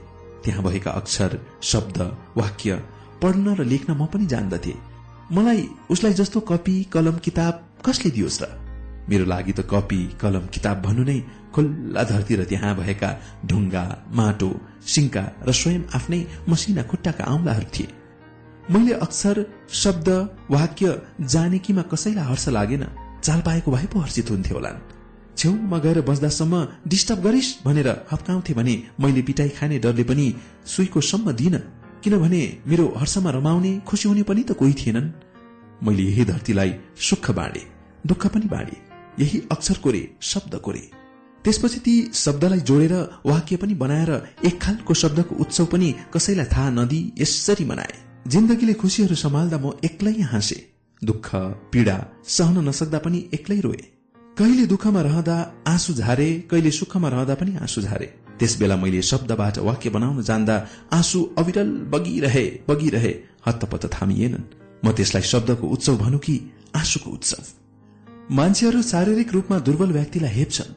त्यहाँ 0.44 0.64
भएका 0.64 0.92
अक्षर 0.92 1.40
शब्द 1.64 1.98
वाक्य 2.38 2.82
पढ्न 3.22 3.56
र 3.56 3.64
लेख्न 3.64 3.94
म 3.94 4.06
पनि 4.06 4.26
जान्दथे। 4.26 4.74
मलाई 5.34 5.62
उसलाई 5.90 6.14
जस्तो 6.14 6.40
कपी 6.40 6.76
कलम 6.94 7.18
किताब 7.26 7.54
कसले 7.86 8.12
दियोस् 8.12 8.42
र? 8.42 8.46
मेरो 9.10 9.26
लागि 9.26 9.54
त 9.54 9.66
कपी 9.66 10.02
कलम 10.22 10.46
किताब 10.54 10.78
भन्नु 10.86 11.04
नै 11.04 11.18
खुल्ला 11.54 12.04
धरती 12.04 12.34
र 12.36 12.44
त्यहाँ 12.46 12.76
भएका 12.78 13.10
ढुङ्गा 13.50 13.84
माटो 14.14 14.50
सिङ्का 14.86 15.24
र 15.48 15.52
स्वयं 15.52 15.82
आफ्नै 15.98 16.22
मसिना 16.50 16.84
खुट्टाका 16.92 17.24
आउँलाहरू 17.24 17.68
थिए। 17.76 17.88
मैले 18.70 18.94
अक्षर 19.06 19.38
शब्द 19.74 20.08
वाक्य 20.50 20.86
जानेकीमा 21.34 21.84
कसैलाई 21.92 22.26
हर्ष 22.30 22.48
लागेन। 22.58 22.84
चाल 23.26 23.40
पाएको 23.42 23.72
भए 23.72 23.88
पो 23.90 24.00
हर्षित 24.00 24.30
हुन्थ्यो 24.30 24.56
होला 24.58 24.72
छेउमा 25.38 25.78
गएर 25.80 26.02
बस्दासम्म 26.06 26.54
डिस्टर्ब 26.88 27.20
गरिस् 27.26 27.52
भनेर 27.66 27.90
हप्काउँथे 28.12 28.54
भने 28.54 28.76
मैले 29.02 29.22
पिटाई 29.28 29.50
खाने 29.58 29.80
डरले 29.80 30.04
पनि 30.04 30.28
सुईको 30.68 31.02
सम्म 31.02 31.32
दिन 31.42 31.56
किनभने 32.04 32.42
मेरो 32.68 32.86
हर्षमा 33.00 33.30
रमाउने 33.32 33.72
खुसी 33.88 34.10
हुने 34.10 34.24
पनि 34.30 34.44
त 34.44 34.52
कोही 34.60 34.74
थिएनन्। 34.80 35.08
मैले 35.82 36.04
यही 36.04 36.26
धरतीलाई 36.26 36.74
सुख 37.00 37.32
बाँडे 37.32 37.64
दुःख 38.08 38.28
पनि 38.28 38.48
बाँडे 38.48 38.78
यही 39.20 39.42
अक्षर 39.52 39.78
कोरे 39.84 40.04
शब्द 40.22 40.56
कोरे। 40.56 40.90
त्यसपछि 41.46 41.80
ती 41.80 41.94
शब्दलाई 42.16 42.60
जोडेर 42.60 42.94
वाक्य 43.26 43.56
पनि 43.56 43.74
बनाएर 43.76 44.12
एक 44.46 44.62
खालको 44.62 44.94
शब्दको 44.94 45.36
उत्सव 45.36 45.66
पनि 45.66 45.94
कसैलाई 46.14 46.46
थाहा 46.46 46.70
नदी 46.70 47.02
यसरी 47.20 47.66
मनाए। 47.66 47.96
जिन्दगीले 48.28 48.74
खुसीहरू 48.74 49.16
सम्हाल्दा 49.16 49.58
म 49.58 49.72
एक्लै 49.84 50.14
हाँसे 50.32 50.58
दुःख 51.02 51.30
पीड़ा 51.72 51.98
सहन 52.28 52.58
नसक्दा 52.70 53.00
पनि 53.00 53.20
एक्लै 53.34 53.60
रोए। 53.60 53.82
कहिले 54.38 54.66
दुःखमा 54.66 55.02
रहँदा 55.02 55.36
आँसु 55.68 55.94
झारे 55.94 56.30
कहिले 56.52 56.72
सुखमा 56.72 57.10
रहँदा 57.10 57.36
पनि 57.36 57.56
आँसु 57.62 57.82
झारे। 57.82 58.06
त्यस 58.40 58.58
बेला 58.60 58.76
मैले 58.78 59.02
शब्दबाट 59.02 59.58
वाक्य 59.60 59.90
बनाउन 59.90 60.22
जान्दा 60.24 60.56
आँसु 60.94 61.20
अविरल 61.38 61.70
बगिरहे 61.94 62.46
बगिरहे 62.70 63.14
हत्तपत्त 63.48 63.86
थामिएनन्। 63.94 64.63
म 64.84 64.92
त्यसलाई 64.92 65.24
शब्दको 65.24 65.68
उत्सव 65.68 65.98
भनौँ 65.98 66.20
कि 66.20 66.36
आँसुको 66.76 67.10
उत्सव। 67.12 67.44
मान्छेहरू 68.32 68.82
शारीरिक 68.82 69.34
रूपमा 69.34 69.60
दुर्बल 69.60 69.92
व्यक्तिलाई 69.92 70.34
हेप्छन् 70.34 70.72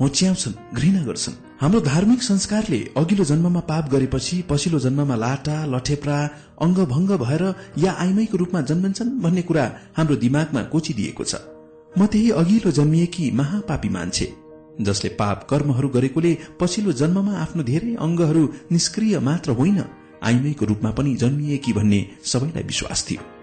होच्याउँछन् 0.00 0.54
घृणा 0.74 1.02
गर्छन्। 1.04 1.34
हाम्रो 1.60 1.80
धार्मिक 1.80 2.22
संस्कारले 2.22 2.78
अघिल्लो 2.96 3.24
जन्ममा 3.24 3.60
पाप 3.70 3.90
गरेपछि 3.90 4.36
पछिल्लो 4.50 4.78
जन्ममा 4.78 5.16
लाटा 5.16 5.56
लठेप्रा 5.64 6.18
अङ्गभङ्ग 6.60 7.10
भएर 7.24 7.42
या 7.78 7.92
आइमैको 8.04 8.36
रूपमा 8.36 8.60
जन्मन्छन् 8.70 9.10
भन्ने 9.22 9.42
कुरा 9.48 9.64
हाम्रो 9.96 10.16
दिमागमा 10.16 10.62
कोचिदिएको 10.72 11.24
छ। 11.24 11.34
म 11.98 12.06
त्यही 12.06 12.30
अघिल्लो 12.40 12.70
जन्मिएकी 12.70 13.30
महापापी 13.30 13.88
मान्छे 13.88 14.26
जसले 14.80 15.08
पाप 15.20 15.46
कर्महरू 15.50 15.88
गरेकोले 15.88 16.32
पछिल्लो 16.60 16.92
जन्ममा 17.00 17.32
आफ्नो 17.38 17.62
धेरै 17.62 17.94
अङ्गहरू 18.06 18.42
निष्क्रिय 18.72 19.18
मात्र 19.20 19.50
होइन 19.60 19.78
आइमैको 20.22 20.64
रूपमा 20.66 20.90
पनि 20.90 21.14
जन्मिएकी 21.22 21.72
भन्ने 21.72 22.00
सबैलाई 22.24 22.62
विश्वास 22.64 23.06
थियो। 23.10 23.33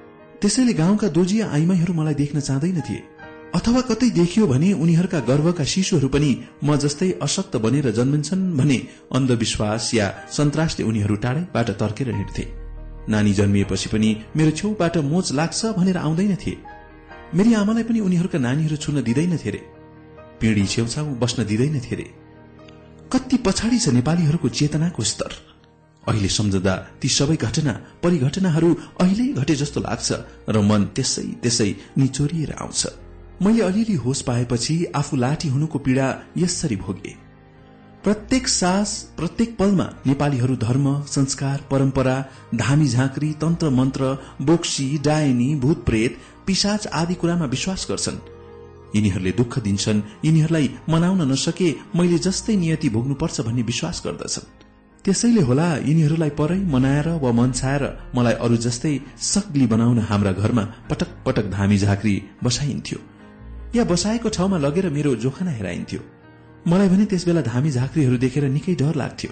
त्यसैले 0.41 0.73
गाउँका 0.73 1.07
दोजिया 1.07 1.47
आइमाईहरू 1.53 1.93
मलाई 1.93 2.13
देख्न 2.13 2.39
चाहँदैन 2.39 2.80
थिए 2.81 3.01
अथवा 3.55 3.81
कतै 3.81 4.09
देखियो 4.09 4.47
भने 4.47 4.72
उनीहरूका 4.73 5.19
गर्भका 5.27 5.63
शिशुहरू 5.63 6.07
पनि 6.07 6.31
म 6.63 6.77
जस्तै 6.77 7.09
अशक्त 7.22 7.55
बनेर 7.65 7.89
जन्मिन्छन् 7.91 8.45
भने 8.57 8.77
अन्धविश्वास 9.15 9.93
या 9.93 10.07
सन्तासले 10.31 10.85
उनीहरू 10.85 11.15
टाढैबाट 11.15 11.69
तर्केर 11.81 12.09
हिँड्थे। 12.15 12.45
नानी 13.09 13.34
जन्मिएपछि 13.34 13.89
पनि 13.93 14.09
मेरो 14.38 14.51
छेउबाट 14.51 14.97
मोच 15.11 15.31
लाग्छ 15.31 15.65
भनेर 15.77 15.97
आउँदैनथे। 15.97 16.53
मेरी 17.38 17.53
आमालाई 17.53 17.84
पनि 17.84 17.99
उनीहरूका 17.99 18.39
नानीहरू 18.39 18.76
छुन 18.77 19.01
दिँदैनथे 19.03 19.49
रे। 19.49 19.61
पिँढी 20.41 20.65
छेउछाउ 20.65 21.05
बस्न 21.22 21.45
दिँदैनथे 21.45 21.95
रे। 21.95 22.07
कति 23.13 23.38
पछाडि 23.45 23.80
छ 23.80 23.89
नेपालीहरूको 23.99 24.49
चेतनाको 24.49 25.03
स्तर। 25.03 25.31
अहिले 26.07 26.27
सम्झदा 26.27 26.75
ती 27.01 27.09
सबै 27.09 27.35
घटना 27.35 27.73
परिघटनाहरू 28.03 28.69
अहिले 29.01 29.25
घटे 29.33 29.55
जस्तो 29.55 29.79
लाग्छ 29.81 30.09
र 30.49 30.61
मन 30.61 30.85
त्यसै 30.95 31.27
त्यसै 31.43 31.69
निचोरिएर 31.97 32.51
आउँछ। 32.57 32.81
मैले 33.41 33.61
अलिअलि 33.61 33.95
होस 33.95 34.21
पाएपछि 34.21 34.75
आफू 34.95 35.17
लाठी 35.17 35.47
हुनुको 35.47 35.79
पीड़ा 35.79 36.07
यसरी 36.37 36.75
भोगे। 36.75 37.13
प्रत्येक 38.03 38.47
सास 38.47 38.91
प्रत्येक 39.17 39.55
पलमा 39.57 39.85
नेपालीहरू 40.05 40.55
धर्म 40.55 40.87
संस्कार 41.07 41.65
परम्परा 41.71 42.15
धामी 42.55 42.87
झाँक्री 42.87 43.31
तन्त्र 43.41 43.69
मन्त्र 43.69 44.17
बोक्सी 44.41 44.87
डायनी 45.05 45.49
भूत 45.55 45.85
प्रेत 45.85 46.17
पिसाच 46.47 46.87
आदि 46.87 47.15
कुरामा 47.15 47.45
विश्वास 47.45 47.85
गर्छन्। 47.89 48.17
यिनीहरूले 48.95 49.31
दुःख 49.31 49.59
दिन्छन् 49.59 50.01
यिनीहरूलाई 50.25 50.69
मनाउन 50.89 51.21
नसके 51.31 51.69
मैले 51.95 52.17
जस्तै 52.17 52.55
नियति 52.55 52.89
भोग्नुपर्छ 52.89 53.41
भन्ने 53.41 53.61
विश्वास 53.61 54.01
गर्दछन्। 54.05 54.60
त्यसैले 55.05 55.41
होला 55.49 55.67
यिनीहरूलाई 55.89 56.31
परै 56.39 56.57
मनाएर 56.73 57.07
वा 57.23 57.31
मनछाएर 57.39 57.83
मलाई 58.15 58.35
अरू 58.45 58.55
जस्तै 58.65 58.93
सक्ली 59.33 59.65
बनाउन 59.73 59.99
हाम्रा 60.09 60.31
घरमा 60.41 60.63
पटक 60.89 61.09
पटक 61.25 61.45
धामी 61.57 61.77
झाँक्री 61.77 62.15
बसाइन्थ्यो। 62.43 62.99
या 63.77 63.83
बसाएको 63.91 64.29
ठाउँमा 64.35 64.57
लगेर 64.65 64.85
मेरो 64.97 65.15
जोखाना 65.23 65.51
हेराइन्थ्यो। 65.57 66.01
मलाई 66.67 66.89
भने 66.93 67.05
त्यसबेला 67.11 67.41
धामी 67.41 67.69
झाँक्रीहरू 67.77 68.17
देखेर 68.25 68.45
निकै 68.57 68.73
डर 68.81 68.95
लाग्थ्यो। 69.01 69.31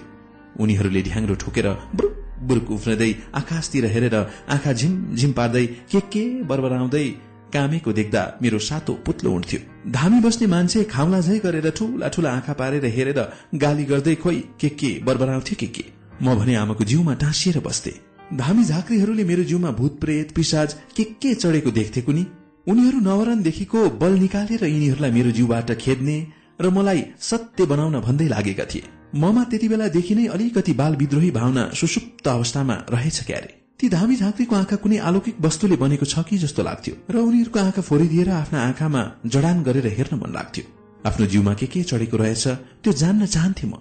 उनीहरूले 0.62 1.02
ढ्याङ्ग्रो 1.08 1.34
ठोकेर 1.42 1.66
बुरुक 1.96 2.14
बुरुक 2.48 2.70
उफ्रदै 2.76 3.10
आकाशतिर 3.40 3.84
हेरेर 3.94 4.16
आँखा 4.54 4.72
झिम 5.18 5.32
पार्दै 5.38 5.64
के 5.90 6.00
के 6.12 6.24
बरबराउँदै 6.50 7.06
कामेको 7.54 7.92
देख्दा 7.92 8.22
मेरो 8.42 8.58
सातो 8.58 8.92
पुत्लो 9.06 9.32
उठ्थ्यो। 9.32 9.60
धामी 9.92 10.20
बस्ने 10.20 10.46
मान्छे 10.46 10.84
खाउला 10.84 11.20
झै 11.20 11.38
गरेर 11.38 11.70
ठूला 11.70 12.08
ठूला 12.08 12.30
आँखा 12.30 12.52
पारेर 12.52 12.84
हेरेर 12.86 13.20
गाली 13.54 13.84
गर्दै 13.84 14.14
खोइ 14.14 14.38
के 14.60 14.68
के 14.70 14.90
बरबराउँथ्यो 15.04 15.56
के 15.60 15.66
के? 15.66 15.84
म 16.22 16.34
भने 16.34 16.54
आमाको 16.54 16.84
जिउमा 16.84 17.14
टाँसिएर 17.14 17.58
बस्थे। 17.60 17.92
धामी 18.36 18.64
झाँक्रीहरूले 18.64 19.24
मेरो 19.24 19.44
जिउमा 19.44 19.70
भूत 19.70 20.00
प्रेत 20.00 20.32
पिसाज 20.34 20.74
के 20.96 21.04
के 21.04 21.34
चढेको 21.34 21.70
देख्थे 21.70 22.00
कुनी? 22.00 22.26
उनीहरू 22.66 22.98
नवरणदेखिको 23.00 23.88
बल 24.00 24.12
निकालेर 24.18 24.64
यिनीहरूलाई 24.64 25.10
मेरो 25.10 25.30
जिउबाट 25.30 25.72
खेद्ने 25.80 26.16
र 26.60 26.70
मलाई 26.70 27.04
सत्य 27.20 27.66
बनाउन 27.66 28.00
भन्दै 28.00 28.28
लागेका 28.28 28.64
थिए। 28.64 28.82
ममा 29.16 29.44
त्यति 29.44 29.68
बेलादेखि 29.68 30.14
नै 30.14 30.26
अलिकति 30.28 30.72
बाल 30.72 30.96
विद्रोही 30.96 31.30
भावना 31.30 31.70
सुसुप्त 31.74 32.28
अवस्थामा 32.28 32.74
रहेछ 32.90 33.24
क्यारे। 33.26 33.59
ती 33.80 33.88
धामी 33.88 34.16
झाँक्रीको 34.16 34.54
आँखा 34.56 34.76
कुनै 34.76 34.96
अलौकिक 35.08 35.36
वस्तुले 35.40 35.76
बनेको 35.80 36.04
छ 36.04 36.20
कि 36.28 36.36
जस्तो 36.38 36.62
लाग्थ्यो 36.62 36.94
र 37.10 37.16
उनीहरूको 37.18 37.58
आँखा 37.58 37.82
फोरिदिएर 37.82 38.28
आफ्ना 38.30 38.58
आँखामा 38.62 39.02
जडान 39.26 39.62
गरेर 39.62 39.86
हेर्न 39.98 40.14
मन 40.20 40.30
लाग्थ्यो। 40.32 40.64
आफ्नो 41.08 41.26
जिउमा 41.26 41.54
के 41.56 41.66
के 41.66 41.82
चढेको 41.82 42.16
रहेछ 42.16 42.44
त्यो 42.84 42.92
जान्न 42.92 43.26
चाहन्थे 43.26 43.66
म। 43.66 43.80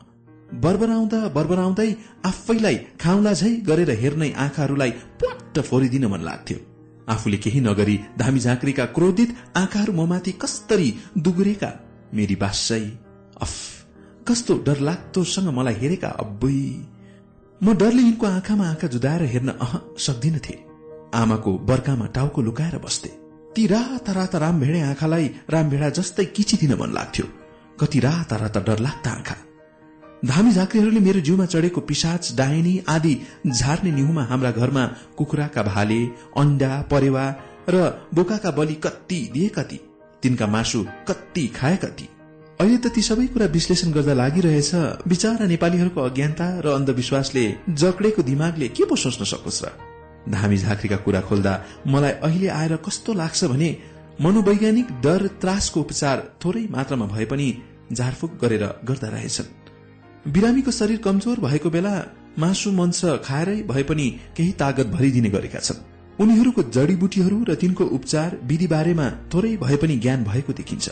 बरबराउँदा 0.63 1.19
बरबराउँदै 1.35 1.89
आफैलाई 2.25 2.75
खाउला 2.95 3.33
झै 3.33 3.51
गरेर 3.67 3.91
हेर्ने 4.01 4.29
आँखाहरूलाई 4.39 4.91
पट्ट 5.19 5.59
फोरिदिन 5.69 6.05
मन 6.07 6.21
लाग्थ्यो। 6.23 6.57
आफूले 7.09 7.37
केही 7.43 7.59
नगरी 7.59 7.95
धामी 8.19 8.39
झाँक्रीका 8.39 8.85
क्रोधित 8.95 9.35
आँखाहरू 9.57 9.93
ममाथि 9.93 10.31
कस्तरी 10.41 10.89
दुगुरेका 11.17 11.71
मेरी 12.13 12.35
बासै 12.35 12.83
अफ 13.41 13.53
कस्तो 14.27 14.53
डरलाग्दोसँग 14.63 15.49
मलाई 15.57 15.75
हेरेका 15.81 16.09
अब्बै 16.23 16.55
म 17.61 17.73
डरले 17.75 18.01
यिनको 18.01 18.25
आँखामा 18.25 18.65
आँखा 18.69 18.87
जुदाएर 18.87 19.23
हेर्न 19.31 19.49
अह 19.51 19.73
सक्दिनथे 19.99 20.53
आमाको 21.13 21.51
बर्कामा 21.69 22.05
टाउको 22.15 22.41
लुकाएर 22.41 22.77
बस्थे। 22.77 23.09
ती 23.55 23.65
राता 23.67 24.11
राता 24.13 24.37
रामभेडे 24.37 24.81
आँखालाई 24.81 25.25
रामभेडा 25.49 25.89
जस्तै 25.97 26.25
किचिदिन 26.35 26.73
मन 26.79 26.93
लाग्थ्यो। 26.93 27.25
कति 27.79 27.99
राता 27.99 28.35
राता 28.35 28.59
डर 28.67 28.79
लाग्दा 28.79 29.11
आँखा। 29.11 29.35
धामी 30.25 30.51
झाँक्रीहरूले 30.51 30.99
मेरो 30.99 31.19
जिउमा 31.19 31.45
चढेको 31.45 31.81
पिसाच 31.81 32.31
डाइनी 32.37 32.73
आदि 32.89 33.13
झार्ने 33.47 33.91
निहुमा 33.91 34.23
हाम्रा 34.23 34.51
घरमा 34.51 34.85
कुखुराका 35.17 35.63
भाले 35.63 35.99
अण्डा 36.37 36.71
परेवा 36.91 37.25
र 37.69 37.75
बोकाका 38.13 38.51
बलि 38.51 38.75
कति 38.85 39.19
दिए 39.33 39.47
कति 39.49 39.79
तिनका 40.23 40.47
मासु 40.47 40.85
कति 41.07 41.47
खाए 41.55 41.75
कति 41.83 42.07
अहिले 42.59 42.77
त 42.83 42.87
ती 42.91 43.01
सबै 43.01 43.25
कुरा 43.31 43.45
विश्लेषण 43.55 43.89
गर्दा 43.95 44.13
लागिरहेछ। 44.19 44.71
विचारा 45.07 45.45
नेपालीहरूको 45.47 45.99
अज्ञानता 46.03 46.47
र 46.59 46.67
अन्धविश्वासले 46.75 47.43
जकडेको 47.71 48.21
दिमागले 48.21 48.67
के 48.75 48.83
पो 48.83 48.95
सोच्न 48.99 49.23
सकोस् 49.23 49.63
र? 49.63 49.67
धामी 50.27 50.57
झाँक्रीका 50.59 50.97
कुरा 51.07 51.21
खोल्दा 51.23 51.53
मलाई 51.87 52.13
अहिले 52.19 52.47
आएर 52.51 52.75
कस्तो 52.83 53.13
लाग्छ 53.15 53.41
भने 53.47 53.69
मनोवैज्ञानिक 54.19 54.87
डर 54.99 55.21
त्रासको 55.39 55.79
उपचार 55.79 56.17
थोरै 56.43 56.67
मात्रामा 56.67 57.05
भए 57.15 57.25
पनि 57.31 57.47
झारफुक 57.95 58.31
गरेर 58.43 58.63
गर्दा 58.83 59.07
रहेछन्। 59.07 59.47
बिरामीको 60.27 60.71
शरीर 60.71 60.99
कमजोर 60.99 61.39
भएको 61.39 61.69
बेला 61.71 61.93
मासु 62.43 62.71
मंश 62.75 63.01
खाएरै 63.23 63.59
भए 63.71 63.83
पनि 63.87 64.07
केही 64.35 64.51
तागत 64.59 64.87
भरिदिने 64.95 65.29
गरेका 65.31 65.59
छन्। 65.63 65.79
उनीहरूको 66.19 66.61
जडीबुटीहरू 66.75 67.37
र 67.47 67.55
तिनको 67.55 67.83
उपचार 67.97 68.29
विधि 68.43 68.67
बारेमा 68.67 69.07
थोरै 69.31 69.55
भए 69.63 69.77
पनि 69.79 69.95
ज्ञान 70.03 70.19
भएको 70.27 70.53
देखिन्छ। 70.53 70.87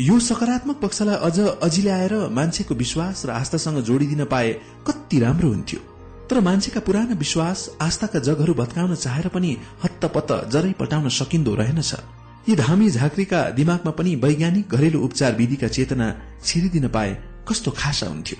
यो 0.00 0.18
सकारात्मक 0.20 0.76
पक्षलाई 0.76 1.16
अझ 1.16 1.38
अझिल्याएर 1.64 2.14
मान्छेको 2.28 2.74
विश्वास 2.74 3.24
र 3.26 3.30
आस्थासँग 3.30 3.80
जोडिदिन 3.80 4.24
पाए 4.24 4.52
कति 4.86 5.18
राम्रो 5.20 5.48
हुन्थ्यो। 5.48 5.80
तर 6.28 6.40
मान्छेका 6.40 6.80
पुराना 6.80 7.14
विश्वास 7.14 7.60
आस्थाका 7.80 8.18
जगहरू 8.18 8.54
भत्काउन 8.54 8.94
चाहेर 8.94 9.28
पनि 9.28 9.56
हत्तपत्त 9.84 10.32
जरै 10.52 10.72
पटाउन 10.80 11.08
सकिन्दो 11.08 11.54
रहेनछ। 11.54 11.92
यी 12.48 12.56
धामी 12.56 12.90
झाँक्रीका 12.90 13.40
दिमागमा 13.50 13.92
पनि 13.96 14.14
वैज्ञानिक 14.24 14.68
घरेलु 14.68 15.00
उपचार 15.00 15.34
विधिका 15.34 15.68
चेतना 15.68 16.12
छिरिदिन 16.44 16.88
पाए 16.88 17.16
कस्तो 17.48 17.70
खासा 17.70 18.06
हुन्थ्यो। 18.06 18.38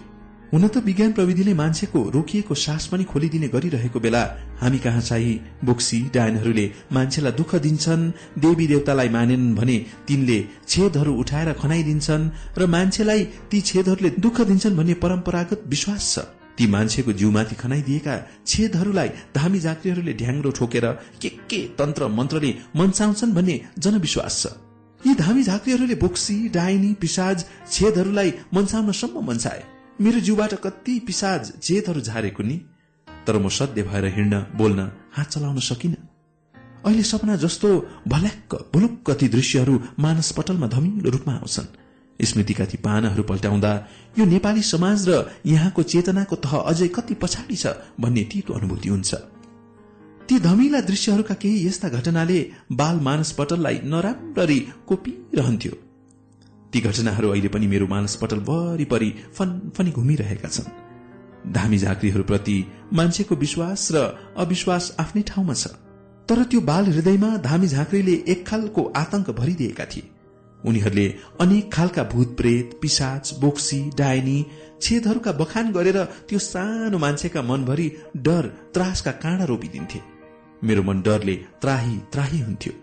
हुन 0.53 0.67
त 0.69 0.79
विज्ञान 0.87 1.13
प्रविधिले 1.13 1.53
मान्छेको 1.55 2.01
रोकिएको 2.15 2.55
सास 2.55 2.87
पनि 2.91 3.05
खोलिदिने 3.05 3.49
गरिरहेको 3.55 4.01
बेला 4.01 4.23
हामी 4.61 4.79
कहाँ 4.79 5.01
चाहिँ 5.01 5.35
बोक्सी 5.65 5.99
डायनहरूले 6.15 6.67
मान्छेलाई 6.93 7.33
दुःख 7.41 7.55
दिन्छन् 7.67 8.05
देवी 8.45 8.67
देवतालाई 8.67 9.09
मानेनन् 9.17 9.57
भने 9.59 9.77
तिनले 10.07 10.39
छेदहरू 10.69 11.13
उठाएर 11.23 11.53
खनाइदिन्छन् 11.63 12.31
र 12.59 12.67
मान्छेलाई 12.77 13.25
ती 13.51 13.61
छेदहरूले 13.71 14.11
दुःख 14.23 14.41
दिन्छन् 14.47 14.77
भन्ने 14.79 14.95
परम्परागत 15.03 15.67
विश्वास 15.67 16.15
छ। 16.15 16.27
ती 16.57 16.67
मान्छेको 16.71 17.13
जिउमाथि 17.21 17.55
खनाइदिएका 17.63 18.15
छेदहरूलाई 18.47 19.09
धामी 19.35 19.59
जात्रीहरूले 19.67 20.13
ढ्याङ्ग्रो 20.23 20.51
ठोकेर 20.59 20.87
के 21.23 21.29
के 21.51 21.61
तन्त्र 21.79 22.09
मन्त्रले 22.19 22.51
मनसाउँछन् 22.79 23.35
भन्ने 23.35 23.61
जनविश्वास 23.85 24.43
छ। 24.43 24.57
यी 25.01 25.15
धामी 25.15 25.43
झाँक्रीहरूले 25.43 25.95
बोक्सी 26.05 26.37
डाइनी 26.55 26.93
पिसाज 27.03 27.45
छेदहरूलाई 27.73 28.31
मनसाउनसम्म 28.55 29.27
मनसाए। 29.29 29.76
मेरो 30.01 30.21
जिउबाट 30.21 30.55
कति 30.55 30.99
पिसाज 31.07 31.53
जेतहरू 31.65 32.01
झारेको 32.01 32.43
नि 32.43 32.55
तर 33.27 33.37
म 33.39 33.49
सध्य 33.49 33.83
भएर 33.83 34.05
हिँड्न 34.15 34.41
बोल्न 34.55 34.81
हात 35.13 35.29
चलाउन 35.31 35.59
सकिन। 35.59 35.97
अहिले 36.85 37.03
सपना 37.03 37.37
जस्तो 37.37 37.69
भल्याक्क 38.09 38.55
भुलुक्क 38.75 39.11
ती 39.11 39.29
दृश्यहरू 39.29 39.81
मानस 39.99 40.33
पटलमा 40.33 40.67
धमिलो 40.67 41.11
रूपमा 41.11 41.35
आउँछन्। 41.35 41.73
स्मृतिका 42.21 42.65
ती 42.65 42.77
पानाहरू 42.77 43.23
पल्टाउँदा 43.23 43.73
यो 44.19 44.25
नेपाली 44.27 44.63
समाज 44.65 45.09
र 45.09 45.25
यहाँको 45.47 45.83
चेतनाको 45.85 46.37
तह 46.45 46.57
अझै 46.59 46.89
कति 46.89 47.15
पछाडि 47.17 47.57
छ 47.57 47.73
भन्ने 48.01 48.25
तीतो 48.29 48.53
अनुभूति 48.53 48.89
हुन्छ। 48.89 49.15
ती 50.29 50.39
धमिला 50.41 50.81
दृश्यहरूका 50.83 51.35
केही 51.41 51.67
यस्ता 51.67 51.89
घटनाले 51.89 52.39
बाल 52.73 53.01
मानस 53.01 53.33
पटललाई 53.33 53.81
नराम्ररी 53.85 54.61
कोपिरहन्थ्यो। 54.87 55.75
ती 56.77 56.81
घटनाहरू 56.83 57.29
अहिले 57.31 57.49
पनि 57.49 57.67
मेरो 57.67 57.87
मानसपटल 57.89 58.41
वरिपरि 58.49 59.11
फनफनी 59.33 59.91
घुमिरहेका 59.91 60.49
छन्। 60.49 61.53
धामी 61.53 61.79
झाँक्रीहरूप्रति 61.79 62.57
मान्छेको 62.93 63.35
विश्वास 63.35 63.89
र 63.93 64.03
अविश्वास 64.37 64.85
आफ्नै 65.01 65.23
ठाउँमा 65.23 65.55
छ। 65.55 65.73
तर 66.29 66.43
त्यो 66.45 66.61
बाल 66.61 66.85
हृदयमा 66.87 67.31
धामी 67.41 67.69
झाँक्रीले 67.69 68.17
एक 68.29 68.47
खालको 68.47 68.83
आतंक 68.97 69.31
भरिदिएका 69.31 69.85
थिए। 69.85 70.11
उनीहरूले 70.61 71.07
अनेक 71.41 71.73
खालका 71.73 72.03
भूत 72.05 72.37
प्रेत 72.37 72.79
पिसाच 72.83 73.33
बोक्सी 73.41 73.81
डायनी 73.99 74.39
छेदहरूका 74.83 75.33
बखान 75.33 75.73
गरेर 75.73 75.99
त्यो 76.29 76.39
सानो 76.39 76.99
मान्छेका 76.99 77.43
मनभरि 77.43 77.89
डर 78.17 78.53
त्रासका 78.75 79.13
काँडा 79.23 79.45
रोपिदिन्थे। 79.45 80.01
मेरो 80.65 80.83
मन 80.83 81.01
डरले 81.01 81.37
त्राही 81.63 81.97
त्राही 82.13 82.41
हुन्थ्यो। 82.41 82.75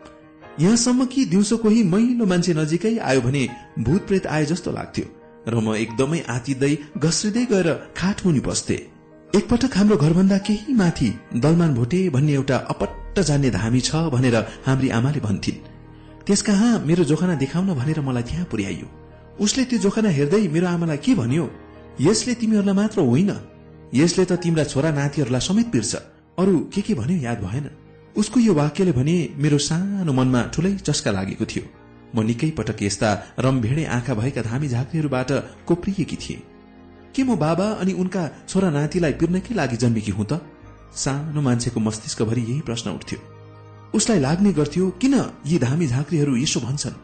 यहाँसम्म 0.62 1.06
कि 1.06 1.26
दिउँसो 1.26 1.58
कोही 1.58 1.84
मैलो 1.84 2.26
मान्छे 2.26 2.54
नजिकै 2.54 2.98
आयो 3.00 3.22
भने 3.22 3.48
भूत 3.80 4.08
प्रेत 4.08 4.28
आए 4.28 4.46
जस्तो 4.46 4.72
लाग्थ्यो 4.72 5.06
र 5.48 5.56
म 5.60 5.76
एकदमै 5.76 6.20
आतिदै 6.30 6.74
घस्रिँदै 6.98 7.46
गएर 7.46 7.70
खाट 7.98 8.26
मुनि 8.26 8.40
बस्थे। 8.40 8.76
एकपटक 9.34 9.78
हाम्रो 9.78 9.98
घरभन्दा 9.98 10.38
केही 10.38 10.74
माथि 10.74 11.10
दलमान 11.36 11.74
भोटे 11.74 12.00
भन्ने 12.10 12.34
एउटा 12.34 12.58
अपट्ट 12.70 13.20
जान्ने 13.20 13.50
धामी 13.50 13.82
छ 13.82 14.08
भनेर 14.14 14.36
हाम्री 14.66 14.90
आमाले 14.90 15.20
भन्थिन्। 15.20 15.64
त्यस 16.26 16.42
कहाँ 16.42 16.72
मेरो 16.86 17.04
जोखाना 17.04 17.36
देखाउन 17.36 17.74
भनेर 17.74 18.00
मलाई 18.02 18.24
त्यहाँ 18.24 18.46
पुर्याइयो। 18.46 18.88
उसले 19.42 19.64
त्यो 19.66 19.80
जोखाना 19.80 20.10
हेर्दै 20.10 20.48
मेरो 20.48 20.68
आमालाई 20.68 20.98
के 20.98 21.14
भन्यो? 21.16 21.46
यसले 22.02 22.34
तिमीहरूलाई 22.40 22.76
मात्र 22.76 23.00
होइन। 23.02 23.32
यसले 23.94 24.24
त 24.26 24.38
तिम्रा 24.38 24.64
छोरा 24.64 24.90
नातिहरूलाई 24.92 25.42
समेत 25.42 25.68
पिर्छ। 25.74 25.94
अरू 26.40 26.60
के 26.74 26.82
के 26.82 26.94
भन्यो 26.94 27.18
याद 27.20 27.40
भएन। 27.42 27.66
उसको 28.16 28.40
यो 28.40 28.54
वाक्यले 28.54 28.92
भने 28.92 29.16
मेरो 29.38 29.58
सानो 29.58 30.14
मनमा 30.14 30.42
ठूलै 30.54 30.72
चस्का 30.78 31.12
लागेको 31.12 31.46
थियो। 31.46 31.64
म 32.16 32.22
निकै 32.22 32.50
पटक 32.58 32.84
यस्ता 32.84 33.10
रमभेडे 33.40 33.86
आँखा 33.90 34.14
भएका 34.14 34.42
धामी 34.42 34.68
झाँक्रीहरूबाट 34.68 35.32
कोप्रिएकी 35.66 36.16
थिए। 36.16 36.38
के 37.16 37.24
म 37.24 37.36
बाबा 37.36 37.68
अनि 37.82 37.94
उनका 37.94 38.24
छोरा 38.50 38.70
नातिलाई 38.70 39.14
पिर्नकै 39.18 39.54
लागि 39.56 39.78
जन्मेकी 39.78 40.12
हुँ 40.12 40.26
त? 40.26 40.42
सानो 40.94 41.42
मान्छेको 41.42 41.80
मस्तिष्कभरि 41.80 42.42
यही 42.42 42.62
प्रश्न 42.62 42.90
उठ्थ्यो। 42.92 43.20
उसलाई 43.98 44.20
लाग्ने 44.20 44.52
गर्थ्यो 44.54 44.90
किन 45.02 45.16
यी 45.46 45.58
धामी 45.60 45.88
झाँक्रीहरू 45.88 46.36
यसो 46.38 46.60
भन्छन्? 46.60 46.96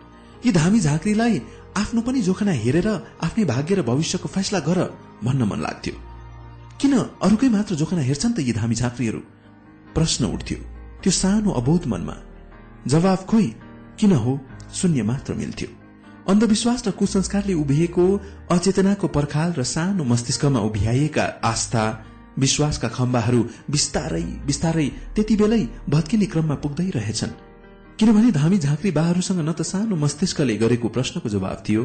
यी 0.45 0.51
धामी 0.51 0.79
झाँक्रीलाई 0.79 1.41
आफ्नो 1.77 2.01
पनि 2.01 2.21
जोखना 2.21 2.51
हेरेर 2.63 2.87
आफ्नै 3.25 3.45
भाग्य 3.45 3.75
र 3.75 3.81
भविष्यको 3.81 4.27
फैसला 4.29 4.59
गर 4.61 4.79
भन्न 5.25 5.41
मन 5.49 5.59
लाग्थ्यो। 5.61 5.95
किन 6.81 6.93
अरूकै 7.25 7.49
मात्र 7.49 7.75
जोखना 7.75 8.01
हेर्छन् 8.01 8.33
त 8.33 8.39
यी 8.45 8.53
धामी 8.53 8.75
झाँक्रीहरू? 8.75 9.19
प्रश्न 9.95 10.25
उठ्थ्यो। 10.25 10.57
त्यो 11.03 11.11
सानो 11.11 11.51
अबोध 11.51 11.85
मनमा 11.87 12.15
जवाब 12.87 13.25
खोइ 13.25 13.47
किन 13.99 14.11
हो 14.13 14.39
शून्य 14.73 15.03
मात्र 15.03 15.33
मिल्थ्यो। 15.33 15.69
अन्धविश्वास 16.29 16.87
र 16.87 16.91
कुसंस्कारले 16.91 17.53
उभिएको 17.53 18.05
अचेतनाको 18.51 19.07
पर्खाल 19.07 19.53
र 19.57 19.63
सानो 19.65 20.03
मस्तिष्कमा 20.03 20.59
उभ्याइएका 20.59 21.25
आस्था 21.43 21.83
विश्वासका 22.37 22.87
खम्बाहरू 22.87 23.41
बिस्तारै 23.71 24.23
बिस्तारै 24.45 24.87
त्यति 25.15 25.35
बेलै 25.35 25.63
भत्किने 25.89 26.25
क्रममा 26.25 26.55
पुग्दै 26.63 26.89
रहेछन्। 26.89 27.33
किनभने 27.99 28.31
धामी 28.31 28.57
झाँक्री 28.57 28.91
बाहरूसँग 28.91 29.39
न 29.39 29.51
त 29.51 29.61
सानो 29.63 29.95
मस्तिष्कले 29.95 30.55
गरेको 30.57 30.87
प्रश्नको 30.95 31.29
जवाब 31.29 31.63
थियो 31.67 31.83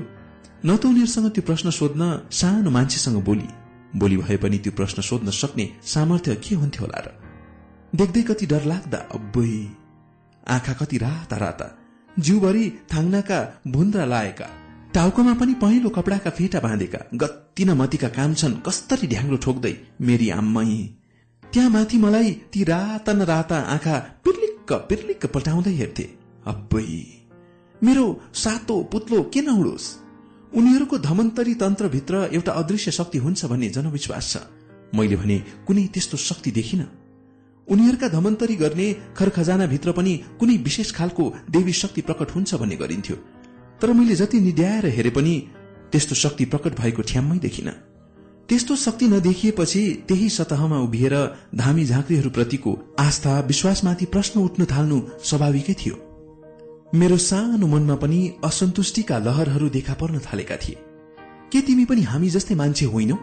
न 0.66 0.76
त 0.76 0.86
उनीहरूसँग 0.86 1.30
त्यो 1.34 1.42
प्रश्न 1.42 1.70
सोध्न 1.70 2.02
सानो 2.30 2.70
मान्छेसँग 2.70 3.22
बोली। 3.24 3.48
बोली 3.96 4.16
भए 4.16 4.36
पनि 4.36 4.58
त्यो 4.58 4.72
प्रश्न 4.72 5.02
सोध्न 5.02 5.30
सक्ने 5.30 5.66
सामर्थ्य 5.86 6.34
के 6.36 6.54
हुन्थ्यो 6.54 6.84
होला 6.84 7.00
र? 7.00 7.23
देख्दै 7.94 8.22
कति 8.22 8.46
डर 8.46 8.64
लाग्दा 8.64 8.98
अब्बै 9.14 9.50
आँखा 10.46 10.72
कति 10.72 10.98
राता 10.98 11.36
राता 11.36 11.66
जिउभरि 12.16 12.64
थाङ्नाका 12.92 13.38
भुन्द्रा 13.66 14.04
लाएका 14.04 14.46
टाउकोमा 14.94 15.34
पनि 15.34 15.54
पहिलो 15.62 15.88
कपडाका 15.88 16.30
फेटा 16.30 16.60
बाँधेका 16.60 17.00
गत्तिन 17.22 17.70
मतीका 17.80 18.08
काम 18.16 18.34
छन् 18.34 18.56
कस्तरी 18.66 19.06
ढ्याङ्ग्रो 19.06 19.38
ठोक्दै 19.44 19.74
मेरी 20.00 20.28
आम्मै। 20.30 20.74
त्यहाँ 21.42 21.70
माथि 21.70 21.98
मलाई 21.98 22.30
ती 22.52 22.64
राता 22.64 23.12
न 23.12 23.22
राता 23.32 23.58
आँखा 23.74 23.94
पिर्लिक्क 24.24 24.72
पिर्लिक्क 24.90 25.26
पटाउँदै 25.34 25.74
हेर्थे 25.74 26.06
अब्बै 26.46 26.86
मेरो 27.82 28.06
सातो 28.42 28.80
पुत्लो 28.92 29.22
के 29.34 29.40
नहुडोस् 29.42 29.88
उनीहरूको 30.52 30.98
धमन्तरी 31.08 31.54
तन्त्रभित्र 31.62 32.14
एउटा 32.32 32.52
अदृश्य 32.62 32.90
शक्ति 32.98 33.18
हुन्छ 33.18 33.44
भन्ने 33.46 33.68
जनविश्वास 33.76 34.32
छ। 34.32 34.44
मैले 34.94 35.16
भने 35.16 35.38
कुनै 35.66 35.86
त्यस्तो 35.94 36.16
शक्ति 36.26 36.50
देखिन। 36.50 36.82
उनीहरूका 37.68 38.08
धमन्तरी 38.08 38.56
गर्ने 38.56 38.92
खरखजानाभित्र 39.16 39.92
पनि 39.92 40.16
कुनै 40.40 40.56
विशेष 40.56 40.92
खालको 40.92 41.32
देवी 41.50 41.72
शक्ति 41.72 42.00
प्रकट 42.00 42.30
हुन्छ 42.30 42.54
भन्ने 42.54 42.76
गरिन्थ्यो। 42.76 43.16
तर 43.82 43.92
मैले 43.92 44.14
जति 44.14 44.40
निध्याएर 44.40 44.86
हेरे 44.86 45.10
पनि 45.10 45.34
त्यस्तो 45.92 46.14
शक्ति 46.14 46.44
प्रकट 46.44 46.80
भएको 46.80 47.02
ठ्याम्मै 47.02 47.38
देखिन। 47.38 47.70
त्यस्तो 48.48 48.76
शक्ति 48.76 49.06
नदेखिएपछि 49.08 50.04
त्यही 50.08 50.28
सतहमा 50.28 50.78
उभिएर 50.78 51.14
धामी 51.54 51.84
झाँक्रीहरूप्रतिको 51.84 52.94
आस्था 52.98 53.40
विश्वासमाथि 53.40 54.04
प्रश्न 54.04 54.40
उठ्न 54.40 54.64
थाल्नु 54.64 55.00
स्वाभाविकै 55.24 55.74
थियो। 55.74 55.96
मेरो 56.94 57.16
सानो 57.16 57.66
मनमा 57.66 57.94
पनि 57.94 58.32
असन्तुष्टिका 58.44 59.18
लहरहरू 59.18 59.68
देखा 59.68 59.94
पर्न 59.94 60.18
थालेका 60.18 60.56
थिए। 60.56 60.76
के 61.52 61.60
तिमी 61.60 61.84
पनि 61.84 62.02
हामी 62.02 62.28
जस्तै 62.30 62.54
मान्छे 62.54 62.86
होइनौ? 62.86 63.16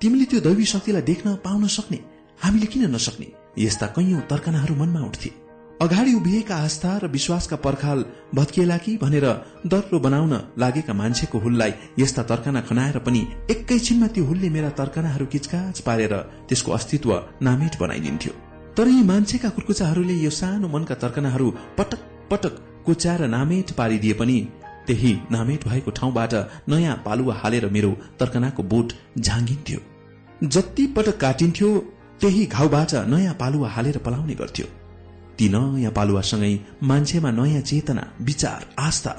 तिमीले 0.00 0.24
त्यो 0.24 0.40
दैवी 0.40 0.64
शक्तिलाई 0.64 1.02
देख्न 1.02 1.34
पाउन 1.34 1.66
सक्ने? 1.66 1.98
हामीले 2.42 2.66
किन 2.66 2.94
नसक्ने? 2.94 3.37
यस्ता 3.58 3.86
कैयौं 3.96 4.20
तर्कनाहरू 4.30 4.74
मनमा 4.74 5.00
उठ्थे। 5.00 5.30
अगाडि 5.80 6.12
उभिएका 6.14 6.56
आस्था 6.56 6.90
र 6.98 7.06
विश्वासका 7.08 7.56
पर्खाल 7.56 8.04
भत्किएला 8.34 8.76
कि 8.78 8.96
भनेर 8.96 9.26
दर्लो 9.66 9.98
बनाउन 10.00 10.34
लागेका 10.58 10.94
मान्छेको 10.94 11.38
हुललाई 11.38 11.72
यस्ता 11.98 12.22
तर्कना 12.30 12.60
खनाएर 12.60 12.98
पनि 13.06 13.22
एकैछिनमा 13.50 14.06
त्यो 14.14 14.24
हुलले 14.24 14.50
मेरा 14.50 14.70
तर्कनाहरू 14.80 15.26
किचकाच 15.26 15.80
पारेर 15.80 16.14
त्यसको 16.48 16.72
अस्तित्व 16.72 17.10
नामेट 17.42 17.78
बनाइदिन्थ्यो। 17.80 18.32
तर 18.76 18.88
यी 18.88 19.02
मान्छेका 19.02 19.48
कुर्कुचाहरूले 19.48 20.14
यो 20.14 20.30
सानो 20.30 20.68
मनका 20.68 20.94
तर्कनाहरू 20.94 21.50
पटक 21.78 22.00
पटक 22.30 22.54
कुच्याएर 22.86 23.26
नामेट 23.28 23.70
पारिदिए 23.78 24.14
पनि 24.14 24.38
त्यही 24.86 25.12
नामेट 25.30 25.68
भएको 25.68 25.90
ठाउँबाट 25.98 26.34
नयाँ 26.68 26.96
पालुवा 27.06 27.34
हालेर 27.34 27.68
मेरो 27.70 27.90
तर्कनाको 28.20 28.62
बोट 28.72 28.92
झाँगिन्थ्यो। 29.18 29.80
जति 30.48 30.86
पटक 30.96 31.16
काटिन्थ्यो 31.20 31.70
त्यही 32.20 32.44
घाउबाट 32.46 32.92
नयाँ 33.12 33.34
पालुवा 33.40 33.68
हालेर 33.68 33.98
पलाउने 34.06 34.34
गर्थ्यो। 34.34 34.66
ती 35.38 35.48
नयाँ 35.48 35.92
पालुवासँगै 35.92 36.52
मान्छेमा 36.82 37.30
नयाँ 37.30 37.62
चेतना 37.62 38.02
विचार 38.20 38.60
आस्था 38.78 39.12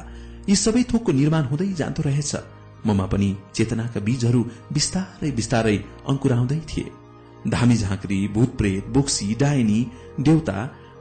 यी 0.50 0.56
सबै 0.56 0.84
थोकको 0.84 1.12
निर्माण 1.12 1.44
हुँदै 1.44 1.68
जाँदो 1.74 2.02
रहेछ। 2.06 2.32
ममा 2.88 3.06
पनि 3.06 3.30
चेतनाका 3.56 4.00
बीजहरू 4.00 4.42
बिस्तारै 4.74 5.32
बिस्तारै 5.32 5.78
अंकुराउँदै 6.10 6.60
थिए। 6.70 6.92
धामी 7.48 7.76
झाँक्री 7.78 8.20
भूतप्रेत 8.28 8.88
बोक्सी 8.88 9.28
डायनी 9.40 9.80
देउता 10.20 10.56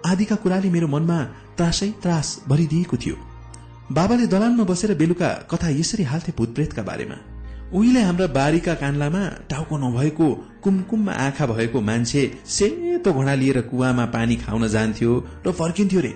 आदिका 0.06 0.36
कुराले 0.42 0.70
मेरो 0.70 0.88
मनमा 0.88 1.18
त्रासै 1.56 1.90
त्रास 2.02 2.28
भरिदिएको 2.48 2.96
थियो। 2.96 3.16
बाबाले 3.92 4.26
दलानमा 4.26 4.64
बसेर 4.64 4.94
बेलुका 4.94 5.30
कथा 5.50 5.68
यसरी 5.70 6.04
हाल्थे 6.04 6.32
भूतप्रेतका 6.38 6.82
बारेमा। 6.82 7.18
उहिले 7.74 8.02
हाम्रा 8.02 8.26
बारीका 8.38 8.74
कान्लामा 8.74 9.22
टाउको 9.50 9.74
नभएको 9.78 10.28
कुमकुममा 10.68 11.12
आँखा 11.12 11.46
भएको 11.46 11.80
मान्छे 11.80 12.22
सेतो 12.46 13.12
घोडा 13.12 13.34
लिएर 13.34 13.60
कुवामा 13.60 14.04
पानी 14.06 14.36
खाउन 14.36 14.68
जान्थ्यो 14.68 15.12
र 15.46 15.52
फर्किन्थ्यो 15.52 16.00
रे। 16.00 16.12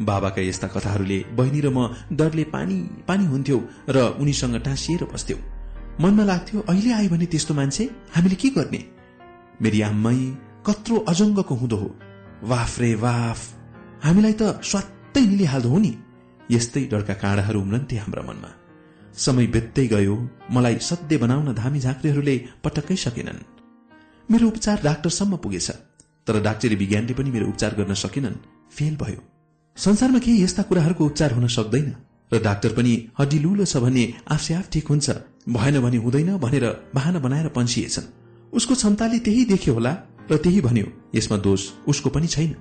बाबाका 0.00 0.42
यस्ता 0.42 0.66
कथाहरूले 0.68 1.18
बहिनी 1.34 1.60
र 1.60 1.68
म 1.68 1.90
डरले 2.12 2.44
पानी 2.44 2.76
पानी 3.08 3.24
हुन्थ्यो 3.26 3.58
र 3.88 3.96
उनीसँग 4.22 4.56
टाँसिएर 4.62 5.04
बस्थ्यौ। 5.04 5.38
मनमा 6.00 6.24
लाग्थ्यो 6.24 6.60
अहिले 6.60 6.92
आयो 6.92 7.10
भने 7.10 7.26
त्यस्तो 7.26 7.54
मान्छे? 7.54 7.84
हामीले 8.14 8.34
के 8.34 8.48
गर्ने? 8.48 8.80
मेरी 9.62 9.80
आम्मै 9.82 10.16
कत्रो 10.66 10.96
अजङ्गको 10.96 11.54
हुँदो 11.54 11.76
हो। 11.76 11.88
वाफ 12.42 12.80
रे 12.80 12.94
वाफ। 12.94 13.40
हामीलाई 14.04 14.32
त 14.32 14.42
स्वात्तै 14.62 15.20
मिलिहाल्दो 15.20 15.68
हो 15.68 15.78
नि। 15.78 15.92
यस्तै 16.50 16.84
डरका 16.86 17.14
काँडाहरू 17.14 17.60
उम्रन्थे 17.60 17.96
हाम्रा 17.96 18.22
मनमा। 18.22 18.50
समय 19.14 19.46
बित्दै 19.46 19.86
गयो। 19.86 20.16
मलाई 20.50 20.78
सत्य 20.78 21.16
बनाउन 21.16 21.54
धामी 21.54 21.80
झाँक्रीहरूले 21.80 22.36
पटक्कै 22.64 22.96
सकेनन्। 22.96 23.51
मेरो 24.28 24.46
उपचार 24.48 24.80
डाक्टरसम्म 24.84 25.36
पुगेछ। 25.36 25.70
तर 26.26 26.40
डाक्टरी 26.40 26.74
विज्ञानले 26.76 27.14
पनि 27.14 27.30
मेरो 27.30 27.46
उपचार 27.48 27.74
गर्न 27.74 27.94
सकेनन्। 27.94 28.36
फेल 28.70 28.96
भयो। 28.96 29.20
संसारमा 29.76 30.18
केही 30.18 30.42
यस्ता 30.42 30.62
कुराहरूको 30.62 31.04
उपचार 31.04 31.32
हुन 31.32 31.46
सक्दैन। 31.48 31.94
र 32.32 32.38
डाक्टर 32.40 32.72
पनि 32.72 32.92
हड्डी 33.18 33.38
लुलो 33.38 33.64
छ 33.64 33.76
भने 33.76 34.04
आफसे 34.28 34.54
आफ 34.54 34.70
ठिक 34.72 34.86
हुन्छ 34.88 35.10
भएन 35.48 35.80
भने 35.80 35.96
हुँदैन 35.96 36.36
भनेर 36.38 36.64
बहाना 36.94 37.18
बनाएर 37.18 37.48
पन्छिएछन्। 37.48 38.06
उसको 38.52 38.74
क्षमताले 38.74 39.18
त्यही 39.18 39.44
देख्यो 39.44 39.74
होला 39.74 39.92
र 40.30 40.36
त्यही 40.36 40.60
भन्यो 40.60 40.86
यसमा 41.14 41.36
दोष 41.38 41.60
उसको 41.88 42.10
पनि 42.10 42.26
छैन। 42.26 42.52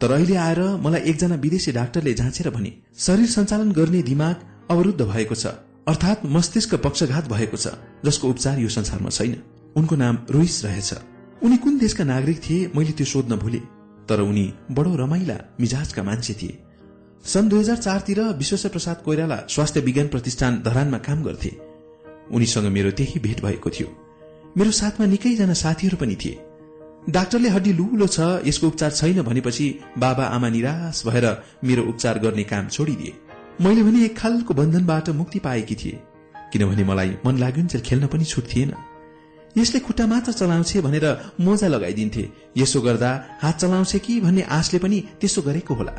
तर 0.00 0.10
अहिले 0.10 0.36
आएर 0.36 0.60
मलाई 0.82 1.00
एकजना 1.10 1.36
विदेशी 1.36 1.72
डाक्टरले 1.72 2.14
जाँचेर 2.14 2.50
भने 2.50 2.72
शरीर 2.98 3.28
सञ्चालन 3.28 3.70
गर्ने 3.72 4.02
दिमाग 4.02 4.36
अवरुद्ध 4.70 5.02
भएको 5.02 5.34
छ 5.34 5.46
अर्थात 5.86 6.26
मस्तिष्क 6.26 6.74
पक्षघात 6.82 7.28
भएको 7.30 7.56
छ 7.56 7.78
जसको 8.04 8.28
उपचार 8.28 8.58
यो 8.58 8.68
संसारमा 8.68 9.10
छैन। 9.10 9.34
उनको 9.76 9.96
नाम 9.96 10.18
रोइस 10.30 10.64
रहेछ। 10.64 10.94
उनी 11.42 11.56
कुन 11.56 11.78
देशका 11.78 12.04
नागरिक 12.04 12.40
थिए 12.50 12.70
मैले 12.76 12.92
त्यो 12.92 13.06
सोध्न 13.06 13.36
भुले। 13.36 13.58
तर 14.08 14.20
उनी 14.20 14.54
बडो 14.70 14.96
रमाइला 14.96 15.34
मिजाजका 15.60 16.02
मान्छे 16.02 16.34
थिए। 16.34 16.58
सन् 17.24 17.48
दुई 17.48 17.58
हजार 17.58 17.76
चारतिर 17.76 18.20
विश्वेश्वर 18.20 18.70
प्रसाद 18.70 18.96
कोइराला 19.04 19.36
स्वास्थ्य 19.48 19.80
विज्ञान 19.80 20.08
प्रतिष्ठान 20.08 20.62
धरानमा 20.64 20.98
काम 20.98 21.22
गर्थे। 21.22 21.56
उनीसँग 22.32 22.64
मेरो 22.64 22.90
त्यही 22.90 23.20
भेट 23.20 23.42
भएको 23.42 23.70
थियो। 23.70 23.88
मेरो 24.56 24.70
साथमा 24.70 25.06
निकैजना 25.06 25.52
साथीहरू 25.52 25.96
पनि 25.96 26.16
थिए। 26.16 26.38
डाक्टरले 27.10 27.48
हड्डी 27.48 27.72
लुलो 27.72 28.06
छ 28.06 28.20
यसको 28.20 28.66
उपचार 28.66 28.90
छैन 28.90 29.22
भनेपछि 29.22 29.80
बाबा 29.98 30.24
आमा 30.24 30.48
निराश 30.48 31.02
भएर 31.06 31.42
मेरो 31.64 31.82
उपचार 31.82 32.18
गर्ने 32.18 32.44
काम 32.44 32.68
छोडिदिए। 32.68 33.12
मैले 33.60 33.82
भने 33.82 34.04
एक 34.04 34.18
खालको 34.18 34.54
बन्धनबाट 34.54 35.08
मुक्ति 35.10 35.38
पाएकी 35.38 35.74
थिए। 35.74 35.98
किनभने 36.52 36.84
मलाई 36.84 37.16
मन 37.26 37.38
लाग्यो 37.38 37.80
खेल्न 37.80 38.06
पनि 38.06 38.24
छुट 38.24 38.44
थिएन। 38.56 38.72
यसले 39.56 39.80
खुट्टा 39.80 40.06
मात्र 40.06 40.32
चलाउँछ 40.32 40.76
भनेर 40.76 41.06
मोजा 41.40 41.68
लगाइदिन्थे। 41.68 42.24
यसो 42.56 42.80
गर्दा 42.80 43.10
हात 43.42 43.54
चलाउँछ 43.60 43.96
कि 43.96 44.20
भन्ने 44.20 44.42
आशले 44.50 44.78
पनि 44.78 44.98
त्यसो 45.20 45.42
गरेको 45.42 45.74
होला। 45.74 45.92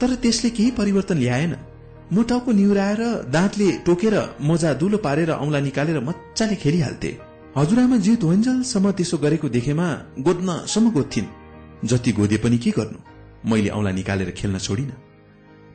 तर 0.00 0.14
त्यसले 0.14 0.50
केही 0.50 0.70
परिवर्तन 0.70 1.18
ल्याएन। 1.18 1.56
मुटाउको 2.12 2.52
निहुराएर 2.52 3.02
दाँतले 3.30 3.70
टोकेर 3.86 4.14
मोजा 4.40 4.72
दुलो 4.74 4.98
पारेर 4.98 5.30
औंला 5.32 5.60
निकालेर 5.60 5.98
मजाले 6.00 6.56
खेलिहाल्थे। 6.56 7.10
हजुरआमा 7.56 7.96
जे 7.96 8.14
ध्वन्जलसम्म 8.16 8.90
त्यसो 8.90 9.16
गरेको 9.18 9.48
देखेमा 9.48 9.86
गोद्नसम्म 10.20 10.90
गोद्थिन् 10.90 11.32
जति 11.84 12.12
गोदे 12.12 12.36
पनि 12.36 12.58
के 12.58 12.70
गर्नु? 12.70 12.98
मैले 13.50 13.68
औंला 13.68 13.90
निकालेर 13.90 14.30
खेल्न 14.30 14.58
छोडिन। 14.58 14.90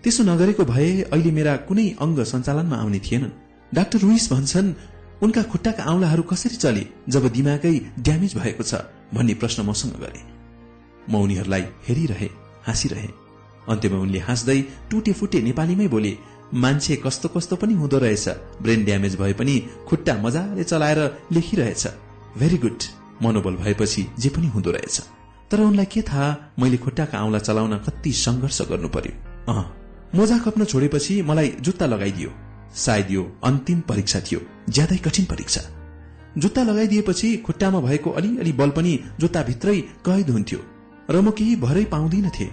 त्यसो 0.04 0.24
नगरेको 0.24 0.64
भए 0.66 0.90
अहिले 1.10 1.32
मेरा 1.32 1.56
कुनै 1.68 1.88
अंग 2.02 2.20
सञ्चालनमा 2.24 2.76
आउने 2.76 3.00
थिएनन्। 3.00 3.32
डाक्टर 3.74 4.00
रुइस 4.00 4.26
भन्छन् 4.34 4.70
उनका 5.24 5.44
खुट्टाका 5.44 5.84
औंलाहरू 5.84 6.24
कसरी 6.24 6.56
चले 6.56 6.86
जब 7.10 7.28
दिमागै 7.28 7.80
ड्यामेज 8.00 8.38
भएको 8.38 8.64
छ 8.64 8.76
भन्ने 9.14 9.34
प्रश्न 9.34 9.64
मसँग 9.66 9.92
गरे। 9.92 10.22
म 11.10 11.16
उनीहरूलाई 11.16 11.62
हेरिरहे 11.62 12.30
हाँसिरहे। 12.68 13.10
अन्त्यमा 13.70 14.00
उनले 14.00 14.20
हाँस्दै 14.20 14.62
टुटे 14.92 15.14
फुटे 15.14 15.42
नेपालीमै 15.42 15.88
बोले 15.88 16.18
मान्छे 16.54 16.96
कस्तो 16.96 17.30
कस्तो 17.30 17.56
पनि 17.56 17.74
हुँदो 17.74 17.98
रहेछ। 17.98 18.30
ब्रेन 18.62 18.86
ड्यामेज 18.86 19.16
भए 19.16 19.34
पनि 19.34 19.56
खुट्टा 19.88 20.14
मजाले 20.22 20.64
चलाएर 20.64 21.00
लेखिरहेछ। 21.32 21.88
Very 22.38 22.58
good. 22.58 22.80
मनोबल 23.24 23.56
भएपछि 23.56 24.08
जे 24.20 24.30
पनि 24.30 24.48
हुँदो 24.48 24.72
रहेछ। 24.72 25.02
तर 25.52 25.60
उनलाई 25.60 25.86
के 25.86 26.02
थाहा 26.02 26.36
मैले 26.60 26.78
खुट्टाका 26.78 27.24
औंला 27.24 27.40
चलाउन 27.40 27.78
कति 27.78 28.12
संघर्ष 28.12 28.62
गर्नु 28.62 28.90
पर्यो। 28.90 29.54
अह 29.54 29.64
मोजा 30.16 30.38
कप्न 30.38 30.66
छोडेपछि 30.66 31.22
मलाई 31.22 31.50
जुत्ता 31.62 31.86
लगाइदियो। 31.86 32.30
सायद 32.76 33.12
यो 33.12 33.24
अन्तिम 33.44 33.80
परीक्षा 33.90 34.20
थियो 34.28 34.40
ज्यादै 34.70 34.98
कठिन 35.06 35.26
परीक्षा। 35.26 35.62
जुत्ता 36.38 36.64
लगाइदिएपछि 36.64 37.30
खुट्टामा 37.46 37.80
भएको 37.80 38.10
अलिअलि 38.12 38.52
बल 38.54 38.70
पनि 38.78 38.94
जुत्ताभित्रै 39.20 39.80
कैद 40.08 40.30
हुन्थ्यो 40.30 40.60
र 41.10 41.22
म 41.22 41.32
केही 41.32 41.56
भरै 41.56 41.84
पाउँदिनथे 41.94 42.48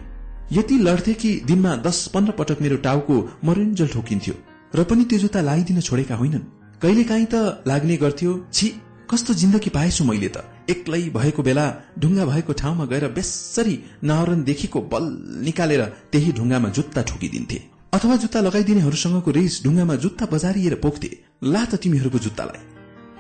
यति 0.52 0.76
लड्थे 0.78 1.14
कि 1.14 1.30
दिनमा 1.46 1.74
दस 1.86 1.98
पन्ध्र 2.14 2.32
पटक 2.38 2.62
मेरो 2.62 2.76
टाउको 2.86 3.16
मरिन्जल 3.44 3.88
ठोकिन्थ्यो 3.88 4.34
र 4.74 4.84
पनि 4.90 5.04
त्यो 5.10 5.18
जुत्ता 5.18 5.40
लगाइदिन 5.40 5.80
छोडेका 5.80 6.14
होइनन्। 6.14 6.44
कहिले 6.82 7.04
काहीँ 7.04 7.26
त 7.26 7.64
लाग्ने 7.66 7.96
गर्थ्यो 7.96 8.30
छि 8.52 8.68
कस्तो 9.10 9.34
जिन्दगी 9.34 9.70
पाएछु 9.70 10.04
मैले 10.04 10.28
त। 10.28 10.44
एक्लै 10.70 11.02
भएको 11.16 11.42
बेला 11.42 11.66
ढुङ्गा 12.00 12.24
भएको 12.26 12.52
ठाउँमा 12.60 12.84
गएर 12.92 13.08
बेसरी 13.18 13.76
नावरणदेखिको 14.04 14.80
बल 14.92 15.04
निकालेर 15.48 15.82
त्यही 16.12 16.32
ढुङ्गामा 16.38 16.68
जुत्ता 16.76 17.02
ठोकिदिन्थे। 17.10 17.58
अथवा 17.92 18.14
जुत्ता 18.16 18.40
लगाइदिनेहरूसँगको 18.40 19.30
रेस 19.30 19.60
ढुङ्गामा 19.64 19.94
जुत्ता 19.94 20.26
बजारिएर 20.26 20.74
पोख्थे। 20.74 21.08
ला 21.44 21.64
त 21.64 21.76
तिमीहरूको 21.76 22.18
जुत्तालाई। 22.18 22.60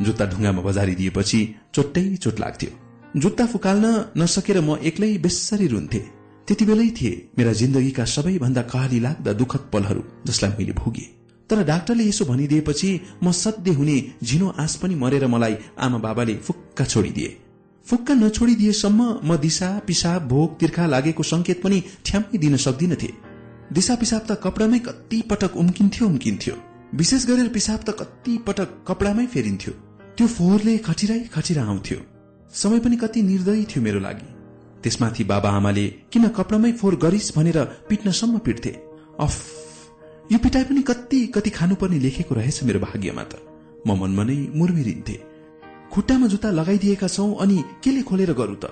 जुत्ता 0.04 0.24
ढुङ्गामा 0.26 0.62
बजारिदिएपछि 0.62 1.40
चोट्टै 1.74 2.04
चोट 2.16 2.36
लाग्थ्यो। 2.40 2.70
जुत्ता 3.20 3.44
फुकाल्न 3.46 3.86
नसकेर 4.16 4.60
म 4.60 4.76
एक्लै 4.80 5.10
बेसरी 5.18 5.66
रुन्थे। 5.66 6.00
त्यति 6.48 6.64
बेलै 6.64 6.88
थिए 6.90 7.10
मेरा 7.38 7.52
जिन्दगीका 7.52 8.04
सबैभन्दा 8.04 8.62
कहली 8.72 9.00
लाग्दा 9.00 9.32
दुखद 9.32 9.62
पलहरू 9.72 10.02
जसलाई 10.26 10.52
मैले 10.58 10.72
भोगे। 10.72 11.04
तर 11.50 11.58
डाक्टरले 11.62 12.04
यसो 12.04 12.24
भनिदिएपछि 12.24 12.90
म 13.22 13.32
सध्य 13.36 13.70
हुने 13.76 13.96
झिनो 14.24 14.48
आँस 14.56 14.76
पनि 14.76 14.94
मरेर 14.94 15.26
मलाई 15.26 15.56
आमा 15.78 15.98
बाबाले 15.98 16.34
फुक्का 16.46 16.84
छोडिदिए। 16.84 17.30
फुक्का 17.86 18.14
नछोडिदिएसम्म 18.14 19.00
म 19.24 19.36
दिशा 19.36 19.68
पिसाब 19.86 20.28
भोग 20.28 20.56
तिर्खा 20.58 20.86
लागेको 20.86 21.22
संकेत 21.22 21.62
पनि 21.62 21.82
ठ्याम्मै 22.04 22.38
दिन 22.38 22.56
सक्दिनथे। 22.56 23.10
दिशा 23.72 23.94
पिसाब 23.94 24.22
त 24.28 24.40
कपडामै 24.42 24.78
कति 24.78 25.22
पटक 25.22 25.56
उम्किन्थ्यो 25.56 26.06
उम्किन्थ्यो। 26.06 26.54
विशेष 26.94 27.26
गरेर 27.26 27.48
पिसाब 27.48 27.80
त 27.80 27.90
कति 27.90 28.38
पटक 28.46 28.68
कपडामै 28.88 29.26
फेरिन्थ्यो। 29.26 29.72
त्यो 30.16 30.26
फोहोरले 30.26 30.78
खटिराई 30.78 31.20
खटिरा 31.20 31.64
आउँथ्यो। 31.64 31.98
समय 32.54 32.78
पनि 32.78 32.96
कति 32.96 33.22
निर्दयी 33.22 33.64
थियो 33.64 33.82
मेरो 33.82 34.00
लागि। 34.00 34.28
त्यसमाथि 34.82 35.24
बाबा 35.24 35.50
आमाले 35.50 35.86
किन 36.12 36.28
कपडामै 36.28 36.72
फोहोर 36.72 36.96
गरिस् 36.96 37.38
भनेर 37.38 37.64
पिट्नसम्म 37.88 38.38
पिट्थे। 38.38 38.70
अफ! 39.20 39.36
यो 40.32 40.38
पिटाइ 40.38 40.64
पनि 40.64 40.82
कति 40.82 41.26
कति 41.26 41.50
खानुपर्ने 41.50 41.98
लेखेको 41.98 42.34
रहेछ 42.34 42.62
मेरो 42.64 42.80
भाग्यमा 42.80 43.22
त। 43.22 43.32
म 43.86 43.96
मनमा 44.02 44.24
नै 44.24 44.36
मुरमिरिन्थे। 44.54 45.16
खुट्टामा 45.92 46.26
जुत्ता 46.26 46.50
लगाइदिएका 46.50 47.08
छौ 47.08 47.32
अनि 47.34 47.64
केले 47.84 48.02
खोलेर 48.02 48.32
गरू 48.32 48.54
त? 48.54 48.64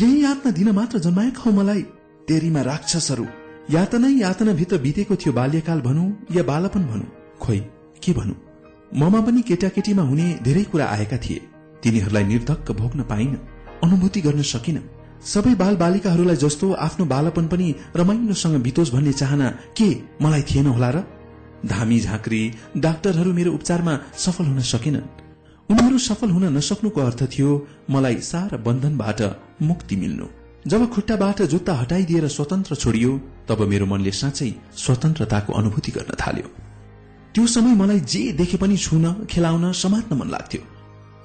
यही 0.00 0.24
यातना 0.24 0.52
दिन 0.52 0.70
मात्र 0.70 0.98
जन्माएका 0.98 1.40
हौ 1.40 1.50
मलाई? 1.50 1.82
तेरीमा 2.28 2.62
राक्षसहरू! 2.62 3.26
यातनै 3.68 4.10
यातनाभित्र 4.10 4.78
बितेको 4.78 5.16
थियो 5.16 5.32
बाल्यकाल 5.32 5.80
भनौँ 5.80 6.08
या 6.32 6.42
बालपन 6.42 6.82
भनौँ। 6.86 7.08
खोइ 7.40 7.58
के 8.02 8.12
भनौँ? 8.12 8.36
ममा 8.96 9.20
पनि 9.20 9.42
केटाकेटीमा 9.42 10.02
हुने 10.02 10.38
धेरै 10.42 10.62
कुरा 10.64 10.86
आएका 10.86 11.16
थिए। 11.16 11.40
तिनीहरूलाई 11.82 12.24
निर्धक्क 12.24 12.72
भोग्न 12.72 13.02
पाइन 13.02 13.38
अनुभूति 13.84 14.20
गर्न 14.20 14.42
सकिन। 14.42 14.82
सबै 15.24 15.54
बाल 15.54 15.76
बालिकाहरूलाई 15.76 16.36
जस्तो 16.36 16.72
आफ्नो 16.72 17.04
बालपन 17.06 17.46
पनि 17.46 17.74
रमाइलोसँग 17.96 18.56
बितोस् 18.62 18.92
भन्ने 18.92 19.12
चाहना 19.12 19.48
के 19.76 19.88
मलाई 20.22 20.42
थिएन 20.42 20.66
होला 20.66 20.90
र? 20.90 21.04
धामी 21.66 22.00
झाँक्री 22.00 22.42
डाक्टरहरू 22.76 23.32
मेरो 23.32 23.52
उपचारमा 23.52 23.98
सफल 24.16 24.44
हुन 24.44 24.60
सकेनन्। 24.60 25.08
उनीहरू 25.68 25.98
सफल 25.98 26.30
हुन 26.30 26.56
नसक्नुको 26.56 27.00
अर्थ 27.00 27.22
थियो 27.22 27.66
मलाई 27.90 28.16
सारा 28.16 28.58
बन्धनबाट 28.58 29.20
मुक्ति 29.62 29.96
मिल्नु। 29.96 30.26
जब 30.66 30.90
खुट्टाबाट 30.90 31.42
जुत्ता 31.42 31.74
हटाइदिएर 31.74 32.28
स्वतन्त्र 32.28 32.74
छोडियो 32.74 33.20
तब 33.48 33.60
मेरो 33.62 33.86
मनले 33.86 34.10
साँच्चै 34.10 34.52
स्वतन्त्रताको 34.76 35.52
अनुभूति 35.52 35.92
गर्न 35.92 36.14
थाल्यो। 36.20 36.48
त्यो 37.34 37.46
समय 37.46 37.74
मलाई 37.74 38.00
जे 38.00 38.32
देखे 38.32 38.56
पनि 38.56 38.76
छुन 38.76 39.26
खेलाउन 39.30 39.72
समात्न 39.72 40.16
मन 40.16 40.28
लाग्थ्यो। 40.30 40.60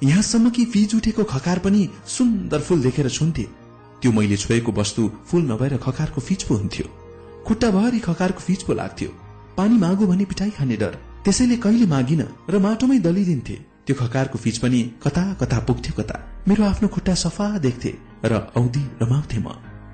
यहाँसम्म 0.04 0.50
कि 0.50 0.66
फिज 0.66 0.96
उठेको 0.96 1.24
खकार 1.24 1.60
पनि 1.60 1.90
सुन्दर 2.08 2.60
फूल 2.60 2.82
देखेर 2.82 3.10
छुन्थे। 3.10 3.44
त्यो 4.02 4.12
मैले 4.12 4.38
छोएको 4.38 4.72
वस्तु 4.72 5.12
फूल 5.28 5.44
नभएर 5.52 5.78
खकारको 5.78 6.22
फिज 6.22 6.44
पो 6.44 6.56
हुन्थ्यो। 6.56 6.88
खुट्टाभरि 7.48 8.00
खकारको 8.00 8.40
फिज 8.40 8.64
पो 8.64 8.74
लाग्थ्यो। 8.74 9.10
पानी 9.58 9.78
मागु 9.78 10.08
भने 10.08 10.26
पिठाई 10.26 10.50
खाने 10.50 10.78
डर। 10.78 10.98
त्यसैले 11.24 11.58
कहिले 11.58 11.86
मागिन 11.86 12.28
र 12.50 12.60
माटोमै 12.60 13.00
दलिदिन्थे। 13.00 13.60
त्यो 13.86 13.96
खकारको 13.96 14.38
फिज 14.40 14.58
पनि 14.58 14.82
कता 15.04 15.34
कता 15.34 15.60
पुग्थ्यो 15.60 16.04
कता। 16.04 16.20
मेरो 16.48 16.64
आफ्नो 16.64 16.88
खुट्टा 16.88 17.14
सफा 17.14 17.58
देख्थे। 17.58 17.94
र 18.26 18.34
औधी 18.58 18.84
रमाउँथे 19.02 19.40
म 19.40 19.48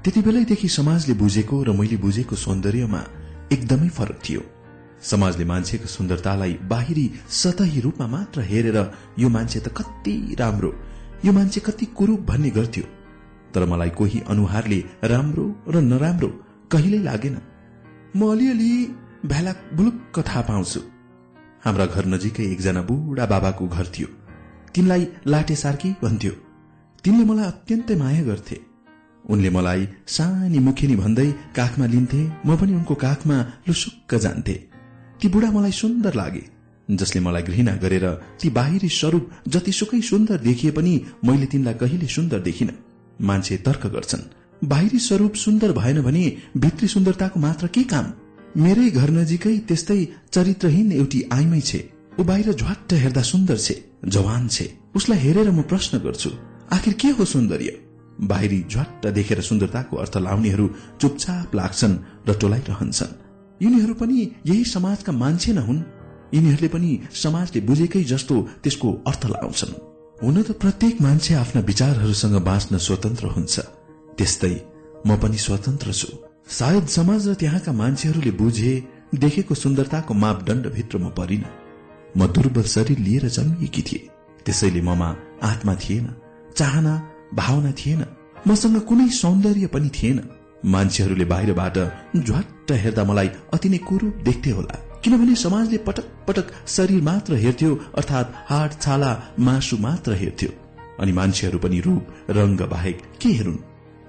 त्यति 0.04 0.22
बेलैदेखि 0.22 0.68
समाजले 0.70 1.14
बुझेको 1.14 1.64
र 1.64 1.72
मैले 1.72 1.98
बुझेको 1.98 2.36
सौन्दर्यमा 2.36 3.02
एकदमै 3.54 3.90
फरक 3.90 4.20
थियो। 4.26 4.42
समाजले 5.02 5.46
मान्छेको 5.46 5.88
सुन्दरतालाई 5.88 6.54
बाहिरी 6.70 7.06
सतही 7.30 7.80
रूपमा 7.82 8.08
मात्र 8.08 8.42
हेरेर 8.42 8.78
यो 9.20 9.30
मान्छे 9.30 9.60
त 9.60 9.68
कति 9.78 10.36
राम्रो 10.40 10.72
यो 11.26 11.32
मान्छे 11.34 11.60
कति 11.60 11.86
कुरूप 11.98 12.22
भन्ने 12.22 12.50
गर्थ्यो। 12.50 12.86
तर 13.54 13.66
मलाई 13.66 13.90
कोही 13.90 14.20
अनुहारले 14.30 14.80
राम्रो 15.04 15.46
र 15.68 15.82
नराम्रो 15.82 16.30
कहिल्यै 16.72 17.04
लागेन। 17.04 17.38
म 18.16 18.32
अलिअलि 18.32 18.72
भ्याला 19.26 19.54
बुलुक्क 19.76 20.20
थाहा 20.20 20.42
पाउँछु। 20.42 20.80
हाम्रा 21.66 21.86
घर 21.86 22.06
नजिकै 22.06 22.46
एकजना 22.52 22.82
बुढा 22.82 23.26
बाबाको 23.26 23.68
घर 23.68 23.86
थियो। 23.86 24.08
तिनलाई 24.74 25.08
लाटे 25.28 25.56
सार्की 25.56 25.90
भन्थ्यो। 26.04 26.34
तिनले 27.04 27.24
मलाई 27.26 27.46
अत्यन्तै 27.46 27.96
माया 28.02 28.24
गर्थे। 28.24 28.58
उनले 29.26 29.50
मलाई 29.50 29.82
सानी 30.16 30.60
मुखेनी 30.68 30.96
भन्दै 30.96 31.30
काखमा 31.58 31.86
लिन्थे 31.94 32.22
म 32.46 32.50
पनि 32.60 32.74
उनको 32.80 32.96
काखमा 33.06 33.38
लुसुक्क 33.68 34.12
जान्थे। 34.24 34.56
ती 35.20 35.26
बुढा 35.34 35.50
मलाई 35.52 35.74
सुन्दर 35.82 36.14
लागे 36.22 36.44
जसले 36.90 37.20
मलाई 37.26 37.44
घृणा 37.50 37.74
गरेर 37.84 38.06
ती 38.40 38.48
बाहिरी 38.58 38.90
स्वरूप 39.00 39.24
जतिसुकै 39.54 40.02
सुन्दर 40.12 40.38
देखिए 40.48 40.72
पनि 40.78 40.94
मैले 41.26 41.46
तिनलाई 41.52 41.76
कहिले 41.82 42.08
सुन्दर 42.18 42.40
देखिन। 42.48 42.70
मान्छे 43.20 43.58
तर्क 43.66 43.84
गर्छन् 43.96 44.30
बाहिरी 44.72 45.00
स्वरूप 45.08 45.34
सुन्दर 45.46 45.72
भएन 45.80 46.02
भने 46.08 46.24
भित्री 46.58 46.88
सुन्दरताको 46.88 47.40
मात्र 47.40 47.68
के 47.76 47.84
काम? 47.94 48.06
मेरै 48.58 48.90
घर 48.92 49.10
नजिकै 49.18 49.56
त्यस्तै 49.68 50.00
चरित्रहीन 50.34 50.92
एउटी 50.92 51.20
आइमै 51.34 51.62
छे 51.70 51.82
ऊ 52.20 52.24
बाहिर 52.30 52.54
झ्वाट्ट 52.54 52.94
हेर्दा 53.04 53.22
सुन्दर 53.32 53.58
छे 53.58 53.76
जवान 54.16 54.48
छे 54.48 54.66
उसलाई 54.96 55.20
हेरेर 55.26 55.50
म 55.52 55.62
प्रश्न 55.72 55.98
गर्छु 56.06 56.32
आखिर 56.74 56.94
के 56.94 57.08
हो 57.08 57.26
सौन्दर्य? 57.26 57.80
बाहिरी 58.22 58.66
झ्वाट्ट 58.70 59.08
देखेर 59.08 59.42
सुन्दरताको 59.42 59.98
अर्थ 59.98 60.18
लाउनेहरू 60.18 60.70
चुपचाप 61.02 61.56
लाग्छन् 61.56 61.98
र 62.30 62.34
टोलाइरहन्छन्। 62.34 63.18
यिनीहरू 63.64 63.94
पनि 63.94 64.32
यही 64.46 64.64
समाजका 64.64 65.12
मान्छे 65.12 65.54
न 65.54 65.58
हुन्। 65.58 65.82
यिनीहरूले 66.34 66.68
पनि 66.68 67.00
समाजले 67.14 67.62
बुझेकै 67.62 68.04
जस्तो 68.04 68.48
त्यसको 68.64 68.94
अर्थ 69.08 69.26
लाउँछन्। 69.26 69.74
हुन 70.24 70.42
त 70.42 70.52
प्रत्येक 70.52 71.02
मान्छे 71.02 71.34
आफ्ना 71.34 71.62
विचारहरूसँग 71.62 72.36
बाँच्न 72.42 72.78
स्वतन्त्र 72.78 73.28
हुन्छ। 73.28 73.60
त्यस्तै 74.18 74.56
म 75.08 75.18
पनि 75.18 75.38
स्वतन्त्र 75.38 75.94
छु। 75.94 76.08
सायद 76.48 76.88
समाज 76.88 77.28
र 77.28 77.34
त्यहाँका 77.34 77.72
मान्छेहरूले 77.72 78.32
बुझे 78.32 78.74
देखेको 79.16 79.56
सुन्दरताको 79.56 80.14
मापदण्डभित्र 80.14 80.98
म 80.98 81.10
परिन। 81.10 81.44
म 82.18 82.28
दुर्बल 82.28 82.64
शरीर 82.64 83.00
लिएर 83.00 83.28
जन्मिएकी 83.28 83.82
थिए। 83.82 84.10
त्यसैले 84.46 84.82
ममा 84.82 85.16
आत्मा 85.44 85.76
थिएन। 85.76 86.31
चाहना 86.58 87.12
भावना 87.34 87.72
थिएन। 87.72 88.06
मसँग 88.48 88.80
कुनै 88.80 89.10
सौन्दर्य 89.10 89.68
पनि 89.68 89.90
थिएन। 89.90 90.30
मान्छेहरूले 90.66 91.26
बाहिरबाट 91.26 91.78
झ्वाट्ट 92.18 92.72
हेर्दा 92.72 93.04
मलाई 93.04 93.28
अति 93.54 93.70
नै 93.70 93.78
कुरूप 93.78 94.16
देख्थे 94.16 94.52
होला। 94.52 94.76
किनभने 95.04 95.36
समाजले 95.36 95.78
पटक 95.78 96.04
पटक 96.28 96.52
शरीर 96.68 97.02
मात्र 97.02 97.34
हेर्थ्यो 97.34 97.76
अर्थात 97.98 98.34
हाट 98.50 98.82
छाला 98.82 99.24
मासु 99.40 99.78
मात्र 99.78 100.14
हेर्थ्यो। 100.14 100.50
अनि 101.00 101.12
मान्छेहरू 101.12 101.60
पनि 101.60 101.80
रूप 101.80 102.08
रंग 102.30 102.60
बाहेक 102.60 103.02
के 103.22 103.30
हेरुन्? 103.30 103.58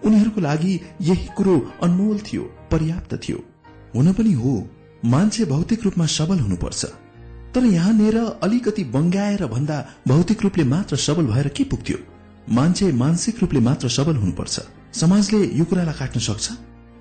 उनीहरूको 0.06 0.40
लागि 0.40 0.80
यही 1.00 1.28
कुरो 1.36 1.70
अनमोल 1.82 2.18
थियो 2.18 2.42
पर्याप्त 2.42 3.14
थियो। 3.14 3.44
हुन 3.94 4.12
पनि 4.12 4.32
हो 4.32 4.68
मान्छे 5.04 5.44
भौतिक 5.44 5.84
रूपमा 5.84 6.06
सबल 6.06 6.38
हुनुपर्छ। 6.38 6.84
तर 7.54 7.64
यहाँनिर 7.64 8.16
अलिकति 8.42 8.84
बङ्गाएर 8.84 9.46
भन्दा 9.46 9.86
भौतिक 10.08 10.42
रूपले 10.42 10.64
मात्र 10.64 10.96
सबल 10.96 11.26
भएर 11.26 11.48
के 11.48 11.64
पुग्थ्यो? 11.64 11.98
मान्छे 12.50 12.92
मानसिक 12.92 13.38
रूपले 13.40 13.60
मात्र 13.60 13.88
सबल 13.88 14.16
हुनुपर्छ। 14.16 14.60
समाजले 14.92 15.46
यो 15.46 15.64
कुरालाई 15.64 15.94
काट्न 15.94 16.20
सक्छ? 16.20 16.50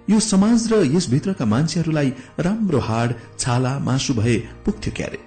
यो 0.09 0.19
समाज 0.19 0.73
र 0.73 0.83
यसभित्रका 0.95 1.45
मान्छेहरूलाई 1.45 2.13
राम्रो 2.39 2.79
हाड 2.79 3.13
छाला 3.39 3.79
मासु 3.79 4.13
भए 4.13 4.37
पुग्थ्यो 4.65 4.93
क्यारे? 4.95 5.19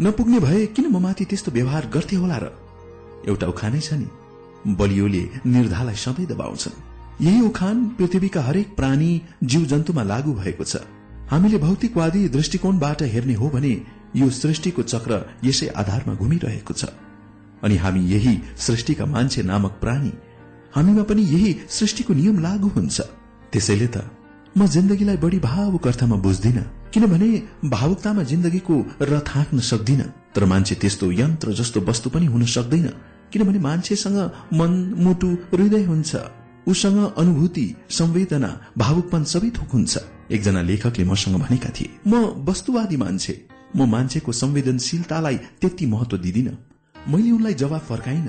नपुग्ने 0.00 0.38
भए 0.40 0.66
किन 0.66 0.86
म 0.86 1.00
माथि 1.00 1.24
त्यस्तो 1.24 1.52
व्यवहार 1.52 1.86
गर्थे 1.86 2.16
होला 2.16 2.36
र? 2.36 2.52
एउटा 3.28 3.46
उखानै 3.46 3.80
छ 3.80 3.92
नि। 3.92 4.08
बलियोले 4.66 5.28
निर्धालाई 5.46 5.94
सधैँ 5.94 6.26
दबाउँछन्। 6.26 7.24
यही 7.24 7.40
उखान 7.40 7.88
पृथ्वीका 7.88 8.42
हरेक 8.42 8.76
प्राणी 8.76 9.22
जीव 9.44 9.64
जन्तुमा 9.64 10.02
लागू 10.02 10.32
भएको 10.32 10.64
छ। 10.64 10.76
हामीले 11.30 11.58
भौतिकवादी 11.58 12.28
दृष्टिकोणबाट 12.28 13.02
हेर्ने 13.02 13.34
हो 13.34 13.48
भने 13.48 13.72
यो 14.16 14.30
सृष्टिको 14.30 14.82
चक्र 14.82 15.24
यसै 15.44 15.68
आधारमा 15.68 16.14
घुमिरहेको 16.14 16.74
छ। 16.74 16.84
अनि 17.62 17.76
हामी 17.76 18.00
यही 18.12 18.34
सृष्टिका 18.58 19.06
मान्छे 19.06 19.42
नामक 19.42 19.72
प्राणी। 19.80 20.12
हामीमा 20.74 21.02
पनि 21.02 21.22
यही 21.22 21.50
सृष्टिको 21.68 22.14
नियम 22.14 22.38
लागू 22.38 22.68
हुन्छ। 22.76 23.00
त्यसैले 23.52 23.86
त 23.86 23.96
म 24.58 24.66
जिन्दगीलाई 24.66 25.16
बढी 25.16 25.38
भावुक 25.38 25.86
अर्थमा 25.86 26.16
बुझ्दिन 26.16 26.58
किनभने 26.92 27.28
भावुकतामा 27.70 28.22
जिन्दगीको 28.22 28.74
रथ 29.02 29.28
हाँक्न 29.34 29.58
सक्दिन। 29.60 30.00
तर 30.34 30.44
मान्छे 30.44 30.74
त्यस्तो 30.74 31.06
यन्त्र 31.12 31.52
जस्तो 31.52 31.80
वस्तु 31.80 32.10
पनि 32.10 32.26
हुन 32.26 32.44
सक्दैन 32.46 32.86
किनभने 33.32 33.58
मान्छेसँग 33.58 34.18
मन 34.58 34.72
मुटु 34.98 35.28
हृदय 35.54 35.84
हुन्छ। 35.84 36.10
उसँग 36.66 36.98
अनुभूति 37.18 37.66
संवेदना 37.90 38.50
भावुकपन 38.78 39.22
सबै 39.24 39.50
थोक 39.50 39.70
हुन्छ। 39.70 39.94
एकजना 40.30 40.62
लेखकले 40.62 41.04
मसँग 41.04 41.36
भनेका 41.40 41.70
थिए 41.70 41.90
म 42.06 42.44
वस्तुवादी 42.48 42.96
मान्छे। 42.96 43.34
म 43.76 43.86
मान्छेको 43.86 44.32
संवेदनशीलतालाई 44.32 45.36
त्यति 45.60 45.86
महत्व 45.86 46.16
दिदिन। 46.16 46.48
मैले 47.08 47.30
उनलाई 47.30 47.54
जवाब 47.54 47.82
फर्काइन 47.88 48.26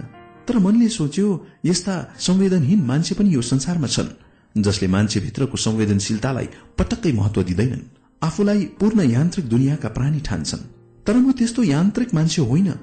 तर 0.47 0.57
मनले 0.59 0.89
सोच्यो 0.89 1.27
यस्ता 1.65 1.95
संवेदनहीन 2.19 2.81
मान्छे 2.85 3.15
पनि 3.15 3.33
यो 3.35 3.41
संसारमा 3.41 3.87
छन् 3.87 4.09
जसले 4.55 4.87
मान्छेभित्रको 4.87 5.57
संवेदनशीलतालाई 5.57 6.47
पटक्कै 6.79 7.11
महत्व 7.11 7.43
दिँदैनन्। 7.43 7.83
आफूलाई 8.21 8.63
पूर्ण 8.79 8.99
यान्त्रिक 9.09 9.45
दुनियाँका 9.49 9.89
प्राणी 9.89 10.19
ठान्छन्। 10.19 10.63
तर 11.05 11.15
म 11.15 11.31
त्यस्तो 11.31 11.63
यान्त्रिक 11.63 12.13
मान्छे 12.13 12.41
होइन 12.41 12.73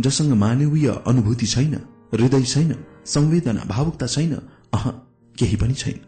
जससँग 0.00 0.32
मानवीय 0.34 0.88
अनुभूति 1.06 1.46
छैन 1.46 1.74
हृदय 2.14 2.44
छैन 2.44 2.74
संवेदना 3.06 3.62
भावुकता 3.68 4.06
छैन 4.06 4.32
अह 4.74 4.84
केही 5.36 5.56
पनि 5.56 5.74
छैन। 5.74 5.98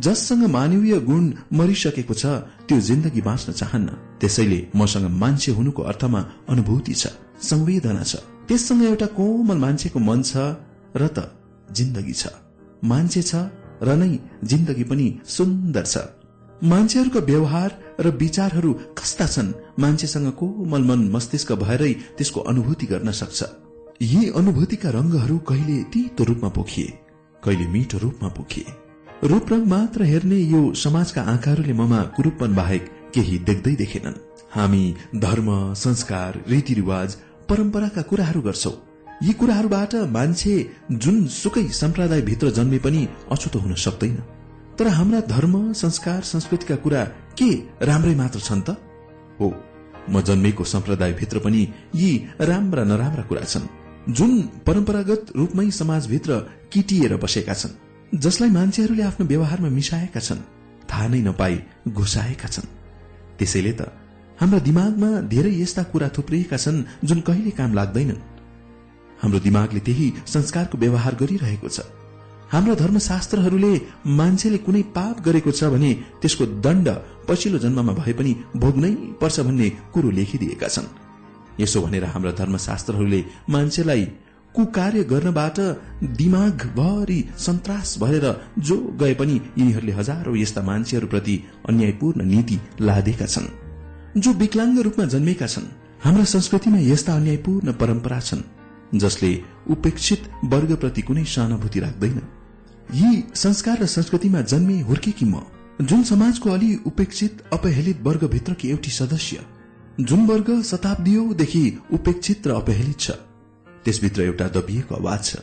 जससँग 0.00 0.44
मानवीय 0.50 0.98
गुण 1.00 1.24
मरिसकेको 1.52 2.14
छ 2.14 2.26
त्यो 2.66 2.80
जिन्दगी 2.80 3.20
बाँच्न 3.20 3.52
चाहन्न 3.52 3.88
त्यसैले 4.20 4.60
मसँग 4.76 5.06
मान्छे 5.22 5.52
हुनुको 5.52 5.82
अर्थमा 5.82 6.20
अनुभूति 6.48 6.94
छ 6.94 7.06
संवेदना 7.40 8.02
छ। 8.02 8.16
त्यससँग 8.48 8.82
एउटा 8.84 9.06
कोमल 9.18 9.58
मान्छेको 9.58 9.98
मन 10.00 10.20
छ 10.22 10.32
र 10.96 11.02
त 11.16 11.18
जिन्दगी 11.72 12.14
छ। 12.14 12.24
मान्छे 12.84 13.22
छ 13.22 13.32
र 13.82 13.88
नै 13.96 14.10
जिन्दगी 14.44 14.84
पनि 14.84 15.06
सुन्दर 15.26 15.84
छ। 15.84 15.96
मान्छेहरूको 16.62 17.20
व्यवहार 17.20 17.70
र 18.00 18.06
विचारहरू 18.22 18.70
कस्ता 18.98 19.26
छन्? 19.26 19.52
मान्छेसँग 19.80 20.28
कोमल 20.40 20.82
मन 20.82 21.00
मस्तिष्क 21.14 21.52
भएरै 21.62 21.92
त्यसको 22.16 22.40
अनुभूति 22.50 22.86
गर्न 22.86 23.10
सक्छ। 23.12 23.40
यी 24.02 24.20
अनुभूतिका 24.30 24.90
रंगहरू 24.90 25.36
कहिले 25.48 25.82
तितो 25.92 26.24
रूपमा 26.24 26.48
पोखिए 26.48 26.88
कहिले 27.42 27.66
मिठो 27.68 27.98
रूपमा 27.98 28.28
पोखिए। 28.28 28.66
रूप 29.24 29.52
रंग 29.52 29.66
मात्र 29.66 30.02
हेर्ने 30.02 30.38
यो 30.52 30.60
समाजका 30.74 31.22
आँखाहरूले 31.22 31.72
ममा 31.72 32.00
कुरूपन 32.16 32.54
बाहेक 32.54 32.84
केही 33.14 33.38
देख्दै 33.48 33.74
देखेनन्। 33.76 34.22
हामी 34.50 34.84
धर्म 35.16 35.48
संस्कार 35.74 36.42
रीतिरिवाज 36.48 37.16
परम्पराका 37.48 38.02
कुराहरू 38.02 38.40
गर्छौं। 38.42 38.72
यी 39.22 39.32
कुराहरूबाट 39.32 39.94
मान्छे 40.10 40.54
जुन 40.92 41.26
सुकै 41.32 41.66
सम्प्रदायभित्र 41.72 42.50
जन्मे 42.50 42.78
पनि 42.78 43.02
अछुतो 43.32 43.58
हुन 43.58 43.74
सक्दैन। 43.74 44.16
तर 44.78 44.86
हाम्रा 44.88 45.20
धर्म 45.30 45.54
संस्कार 45.72 46.20
संस्कृतिका 46.22 46.76
कुरा 46.76 47.04
के 47.38 47.50
राम्रै 47.82 48.14
मात्र 48.14 48.40
छन् 48.40 48.62
त? 48.62 48.76
हो 49.40 49.48
म 50.10 50.20
जन्मेको 50.20 50.64
सम्प्रदायभित्र 50.64 51.38
पनि 51.38 51.62
यी 51.94 52.10
राम्रा 52.40 52.84
नराम्रा 52.84 53.22
कुरा 53.22 53.44
छन् 53.44 53.66
जुन 54.12 54.32
परम्परागत 54.66 55.32
रूपमै 55.36 55.70
समाजभित्र 55.70 56.38
किटिएर 56.72 57.16
बसेका 57.16 57.54
छन् 57.54 58.18
जसलाई 58.18 58.50
मान्छेहरूले 58.50 59.02
आफ्नो 59.02 59.26
व्यवहारमा 59.26 59.68
मिसाएका 59.68 60.20
छन् 60.20 60.42
थाहा 60.90 61.06
नै 61.08 61.20
नपाई 61.22 61.54
घुसाएका 61.88 62.48
छन्। 62.48 62.68
त्यसैले 63.38 63.72
त 63.72 63.80
हाम्रा 64.40 64.58
दिमागमा 64.58 65.10
धेरै 65.32 65.52
यस्ता 65.54 65.82
कुरा 65.92 66.08
थुप्रिएका 66.16 66.56
छन् 66.56 66.84
जुन 67.04 67.20
कहिले 67.20 67.50
काम 67.58 67.74
लाग्दैनन्। 67.74 68.20
हाम्रो 69.22 69.38
दिमागले 69.40 69.80
त्यही 69.80 70.06
संस्कारको 70.26 70.78
व्यवहार 70.78 71.14
गरिरहेको 71.20 71.68
छ। 71.68 71.80
हाम्रा 72.52 72.74
धर्मशास्त्रहरूले 72.74 73.72
मान्छेले 74.18 74.58
कुनै 74.66 74.82
पाप 74.96 75.16
गरेको 75.26 75.50
छ 75.50 75.70
भने 75.74 75.90
त्यसको 76.20 76.44
दण्ड 76.66 76.88
पछिल्लो 77.28 77.58
जन्ममा 77.58 77.92
भए 78.00 78.12
पनि 78.18 78.32
भोग्नै 78.56 78.92
पर्छ 79.22 79.40
भन्ने 79.46 79.68
कुरो 79.94 80.10
लेखिदिएका 80.10 80.68
छन्। 80.68 80.92
यसो 81.62 81.80
भनेर 81.82 82.04
हाम्रा 82.04 82.32
धर्मशास्त्रहरूले 82.40 83.20
मान्छेलाई 83.50 84.04
कुकार्य 84.54 85.02
गर्नबाट 85.10 85.58
दिमागभरि 86.20 87.20
सन्तास 87.38 87.98
भएर 88.02 88.26
जो 88.58 88.76
गए 89.00 89.14
पनि 89.14 89.40
यिनीहरूले 89.58 89.92
हजारौं 89.92 90.36
यस्ता 90.36 90.62
मान्छेहरूप्रति 90.62 91.34
अन्यायपूर्ण 91.68 92.24
नीति 92.32 92.58
लादेका 92.80 93.26
छन्। 93.26 93.63
जो 94.16 94.32
विकलाङ्ग 94.34 94.78
रूपमा 94.80 95.04
जन्मेका 95.14 95.46
छन् 95.46 95.64
हाम्रा 96.04 96.24
संस्कृतिमा 96.24 96.78
यस्ता 96.80 97.14
अन्यायपूर्ण 97.14 97.72
परम्परा 97.80 98.20
छन् 98.20 98.42
जसले 98.98 99.30
उपेक्षित 99.70 100.28
वर्गप्रति 100.52 101.02
कुनै 101.02 101.24
सहानुभूति 101.24 101.80
राख्दैन। 101.80 102.20
यी 102.94 103.24
संस्कार 103.34 103.78
र 103.82 103.86
संस्कृतिमा 103.88 104.40
जन्मे 104.52 104.80
हुर्केकी 104.90 105.26
म 105.26 105.40
जुन 105.82 106.02
समाजको 106.04 106.50
अलि 106.50 106.74
उपेक्षित 106.86 107.42
अपहेलित 107.52 108.02
वर्गभित्रकी 108.02 108.68
एउटी 108.70 108.90
सदस्य 108.90 109.40
जुन 110.00 110.26
वर्ग 110.26 110.50
शताब्दीदेखि 110.62 111.64
उपेक्षित 111.92 112.46
र 112.46 112.50
अपहेलित 112.54 113.00
छ 113.00 113.10
त्यसभित्र 113.84 114.22
एउटा 114.22 114.48
दबिएको 114.54 114.94
आवाज 114.94 115.24
छ। 115.24 115.36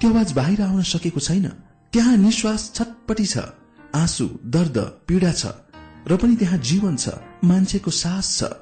त्यो 0.00 0.10
आवाज 0.10 0.32
बाहिर 0.32 0.62
आउन 0.62 0.82
सकेको 0.92 1.20
छैन 1.20 1.46
त्यहाँ 1.92 2.16
निश्वास 2.16 2.70
छटपटी 2.74 3.26
छ 3.26 3.38
आँसु 3.94 4.28
दर्द 4.54 4.78
पीड़ा 5.08 5.32
छ। 5.32 5.46
र 6.08 6.16
पनि 6.16 6.36
त्यहाँ 6.36 6.58
जीवन 6.60 6.96
छ 6.96 7.08
मान्छेको 7.44 7.90
सास 7.90 8.26
छ। 8.38 8.52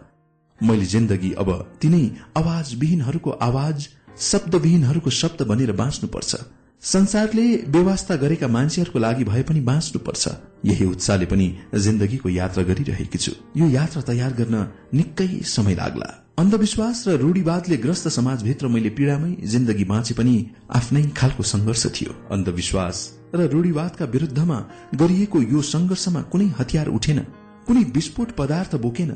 मैले 0.62 0.84
जिन्दगी 0.86 1.30
अब 1.32 1.50
तिनै 1.82 2.04
आवाजविहीनहरूको 2.36 3.30
आवाज 3.30 3.88
शब्दविहीनहरूको 4.20 5.10
शब्द 5.10 5.42
बनेर 5.42 5.72
बाँच्नुपर्छ। 5.72 6.36
संसारले 6.82 7.46
व्यवस्था 7.66 8.16
गरेका 8.16 8.48
मान्छेहरूको 8.48 8.98
लागि 8.98 9.24
भए 9.24 9.42
पनि 9.42 9.60
बाँच्नुपर्छ। 9.60 10.28
यही 10.64 10.84
उत्साहले 10.84 11.26
पनि 11.26 11.46
जिन्दगीको 11.74 12.28
यात्रा 12.28 12.62
गरिरहेकी 12.62 13.18
छु। 13.18 13.32
यो 13.56 13.66
यात्रा 13.68 14.02
तयार 14.02 14.32
गर्न 14.32 14.66
निकै 14.94 15.28
समय 15.46 15.74
लाग्ला। 15.74 16.08
अन्धविश्वास 16.38 17.04
र 17.08 17.16
रूढीवादले 17.16 17.76
ग्रस्त 17.76 18.08
समाजभित्र 18.08 18.68
मैले 18.68 18.90
पीड़ामै 18.90 19.32
जिन्दगी 19.46 19.84
बाँचे 19.84 20.14
पनि 20.14 20.34
आफ्नै 20.70 21.02
खालको 21.16 21.42
संघर्ष 21.42 21.86
थियो। 21.86 22.14
अन्धविश्वास 22.30 23.21
र 23.34 23.48
रूढीवादका 23.48 24.04
विरूद्धमा 24.04 24.58
गरिएको 24.94 25.42
यो 25.42 25.60
संघर्षमा 25.64 26.20
कुनै 26.32 26.46
हतियार 26.58 26.88
उठेन 26.88 27.18
कुनै 27.66 27.82
विस्फोट 27.94 28.30
पदार्थ 28.32 28.74
बोकेन। 28.76 29.12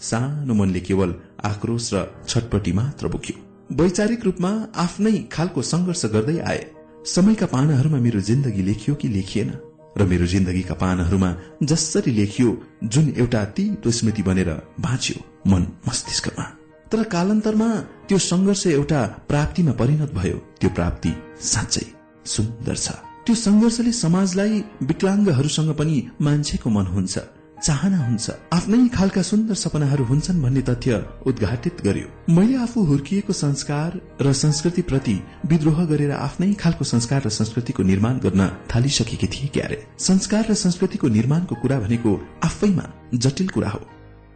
सानो 0.00 0.54
मनले 0.54 0.80
केवल 0.80 1.14
आक्रोश 1.44 1.90
र 1.94 1.96
छटपटी 2.28 2.72
मात्र 2.72 3.08
बोक्यो। 3.08 3.36
वैचारिक 3.76 4.24
रूपमा 4.24 4.50
आफ्नै 4.76 5.16
खालको 5.32 5.62
संघर्ष 5.62 6.04
गर्दै 6.06 6.38
आए। 6.42 6.62
समयका 7.06 7.46
पानाहरूमा 7.46 7.98
मेरो 7.98 8.20
जिन्दगी 8.20 8.62
लेखियो 8.62 8.94
कि 8.94 9.08
लेखिएन 9.08 9.50
र 9.98 10.06
मेरो 10.06 10.26
जिन्दगीका 10.26 10.74
पानाहरूमा 10.74 11.30
जसरी 11.62 12.12
लेखियो 12.12 12.48
जुन 12.84 13.12
एउटा 13.18 13.44
तीतो 13.56 13.90
स्मृति 13.90 14.22
बनेर 14.22 14.50
बाँच्यो 14.80 15.16
मन 15.50 15.66
मस्तिष्कमा। 15.88 16.46
तर 16.92 17.02
कालान्तरमा 17.12 17.70
त्यो 18.08 18.18
संघर्ष 18.20 18.66
एउटा 18.68 19.00
प्राप्तिमा 19.28 19.72
परिणत 19.72 20.10
भयो। 20.14 20.36
त्यो 20.60 20.70
प्राप्ति 20.70 21.12
साँच्चै 21.42 21.86
सुन्दर 22.26 22.76
छ। 22.76 23.09
त्यो 23.30 23.36
संघर्षले 23.38 23.90
समाजलाई 23.94 24.54
विकलाङ्गहरूसँग 24.82 25.70
पनि 25.78 25.96
मान्छेको 26.20 26.70
मन 26.70 26.86
हुन्छ 26.86 27.18
चाहना 27.62 27.98
हुन्छ। 28.06 28.26
आफ्नै 28.52 28.88
खालका 28.88 29.22
सुन्दर 29.22 29.54
सपनाहरू 29.54 30.04
हुन्छन् 30.04 30.42
भन्ने 30.42 30.62
तथ्य 30.66 30.98
उद्घाटित 31.26 31.76
गर्यो। 31.84 32.08
मैले 32.34 32.56
आफू 32.56 32.82
हुर्किएको 32.82 33.32
संस्कार 33.32 34.00
र 34.20 34.32
संस्कृति 34.34 34.82
प्रति 34.82 35.14
विद्रोह 35.46 35.84
गरेर 35.84 36.10
आफ्नै 36.10 36.52
खालको 36.54 36.84
संस्कार 36.84 37.22
र 37.26 37.30
संस्कृतिको 37.30 37.82
निर्माण 37.82 38.18
गर्न 38.18 38.48
थालिसकेकी 38.74 39.26
थिए 39.26 39.48
क्यारे। 39.54 39.78
संस्कार 40.00 40.50
र 40.50 40.54
संस्कृतिको 40.64 41.08
निर्माणको 41.08 41.54
कुरा 41.54 41.80
भनेको 41.80 42.18
आफैमा 42.44 42.90
जटिल 43.14 43.48
कुरा 43.48 43.70
हो। 43.70 43.86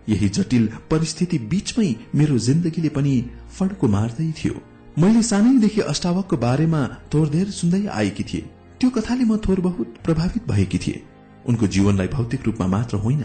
यही 0.08 0.28
जटिल 0.28 0.70
परिस्थिति 0.90 1.38
बीचमै 1.50 1.94
मेरो 2.14 2.38
जिन्दगीले 2.38 2.88
पनि 2.94 3.14
फड्को 3.58 3.88
मार्दै 3.88 4.32
थियो। 4.38 4.60
मैले 4.98 5.22
सानैदेखि 5.22 5.80
अष्टावकको 5.90 6.36
बारेमा 6.38 6.88
थोरधेर 7.14 7.50
सुन्दै 7.50 7.86
आएकी 8.00 8.24
थिए। 8.24 8.50
त्यो 8.80 8.90
कथाले 8.90 9.24
म 9.24 9.36
थोर 9.38 9.60
बहुत 9.60 9.94
प्रभावित 10.04 10.48
भएकी 10.48 10.78
थिए। 10.78 11.02
उनको 11.48 11.66
जीवनलाई 11.66 12.08
भौतिक 12.08 12.44
रूपमा 12.46 12.66
मात्र 12.66 12.96
होइन 12.96 13.24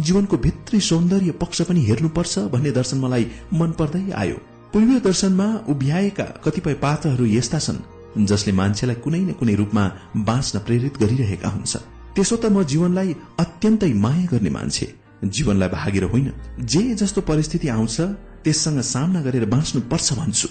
जीवनको 0.00 0.36
भित्री 0.36 0.80
सौन्दर्य 0.80 1.30
पक्ष 1.40 1.62
पनि 1.62 1.80
हेर्नुपर्छ 1.84 2.38
भन्ने 2.52 2.70
दर्शन 2.70 2.98
मलाई 2.98 3.26
मन 3.52 3.70
पर्दै 3.78 4.10
आयो। 4.12 4.36
पूर्वीय 4.72 5.00
दर्शनमा 5.00 5.46
उभ्याएका 5.68 6.24
कतिपय 6.44 6.74
पात्रहरू 6.82 7.26
यस्ता 7.26 7.58
छन् 7.58 8.26
जसले 8.26 8.52
मान्छेलाई 8.52 8.96
कुनै 9.04 9.20
न 9.20 9.32
कुनै 9.32 9.54
रूपमा 9.54 9.84
बाँच्न 10.28 10.58
प्रेरित 10.66 10.98
गरिरहेका 10.98 11.48
हुन्छ 11.48 11.76
त्यसो 12.16 12.36
त 12.36 12.44
म 12.46 12.62
जीवनलाई 12.64 13.14
अत्यन्तै 13.38 13.92
माया 14.04 14.26
गर्ने 14.32 14.50
मान्छे 14.50 14.86
जीवनलाई 15.26 15.68
भागेर 15.68 16.04
होइन 16.12 16.28
जे 16.64 16.82
जस्तो 16.94 17.20
परिस्थिति 17.30 17.68
आउँछ 17.68 17.96
त्यससँग 18.44 18.80
सामना 18.80 19.20
गरेर 19.22 19.44
बाँच्नु 19.54 19.80
पर्छ 19.90 20.08
भन्छु। 20.12 20.48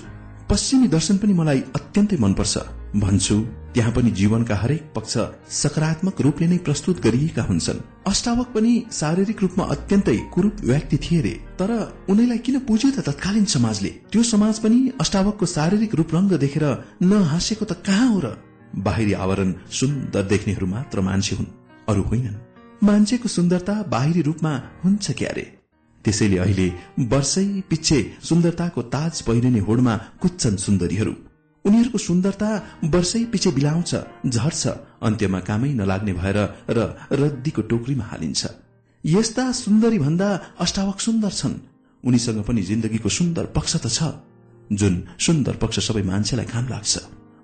पश्चिमी 0.49 0.87
दर्शन 0.87 1.17
पनि 1.17 1.33
मलाई 1.33 1.59
अत्यन्तै 1.75 2.17
मनपर्छ। 2.19 2.57
भन्छु 2.95 3.35
त्यहाँ 3.73 3.91
पनि 3.91 4.11
जीवनका 4.11 4.55
हरेक 4.55 4.83
पक्ष 4.95 5.13
सकारात्मक 5.51 6.21
रूपले 6.21 6.47
नै 6.47 6.57
प्रस्तुत 6.57 7.01
गरिएका 7.01 7.43
हुन्छन्। 7.43 7.79
अष्टावक 8.07 8.47
पनि 8.55 8.71
शारीरिक 8.91 9.41
रूपमा 9.41 9.63
अत्यन्तै 9.65 10.17
कुरूप 10.33 10.55
व्यक्ति 10.63 10.97
थिए 10.97 11.21
रे। 11.21 11.33
तर 11.59 11.71
उनीलाई 12.09 12.37
किन 12.37 12.59
पुज्यो 12.59 12.91
त 12.91 12.99
तत्कालीन 12.99 13.45
समाजले? 13.45 13.89
त्यो 14.11 14.23
समाज 14.23 14.59
पनि 14.59 14.79
अष्टावकको 15.01 15.45
शारीरिक 15.45 15.95
रूप 15.95 16.15
रंग 16.15 16.31
देखेर 16.39 16.65
नहाँसेको 17.03 17.65
त 17.65 17.83
कहाँ 17.83 18.07
हो 18.13 18.19
र? 18.19 18.27
बाहिरी 18.77 19.13
आवरण 19.13 19.53
सुन्दर 19.71 20.23
देख्नेहरू 20.23 20.67
मात्र 20.67 21.01
मान्छे 21.01 21.35
हुन् 21.35 21.53
अरू 21.89 22.01
होइनन्। 22.01 22.41
मान्छेको 22.83 23.27
सुन्दरता 23.27 23.75
बाहिरी 23.91 24.21
रूपमा 24.21 24.53
हुन्छ 24.83 25.11
क्यारे 25.11 25.45
त्यसैले 26.05 26.37
अहिले 26.37 26.67
वर्षै 27.11 27.45
पिच्छे 27.69 27.99
सुन्दरताको 28.23 28.81
ताज 28.93 29.21
पहिरिने 29.21 29.59
होडमा 29.59 29.95
कुच्छन् 30.21 30.57
सुन्दरीहरू। 30.57 31.13
उनीहरूको 31.65 31.97
सुन्दरता 31.99 32.49
वर्षै 32.93 33.23
पछि 33.33 33.49
बिलाउँछ 33.57 33.91
झर्छ 34.27 34.63
अन्त्यमा 35.01 35.39
कामै 35.47 35.71
नलाग्ने 35.73 36.13
भएर 36.13 36.37
र 36.69 36.79
रद्दीको 37.11 37.61
टोकरीमा 37.71 38.05
हालिन्छ। 38.11 38.41
यस्ता 39.03 39.43
सुन्दरी 39.63 39.99
भन्दा 39.99 40.27
अष्टावक 40.59 40.99
सुन्दर 40.99 41.31
छन्। 41.31 41.55
उनीसँग 42.03 42.39
पनि 42.47 42.61
जिन्दगीको 42.61 43.09
सुन्दर 43.09 43.45
पक्ष 43.55 43.73
त 43.75 43.87
छ 43.89 43.99
जुन 44.71 44.93
सुन्दर 45.25 45.55
पक्ष 45.61 45.79
सबै 45.87 46.03
मान्छेलाई 46.03 46.45
काम 46.45 46.65
लाग्छ। 46.69 46.93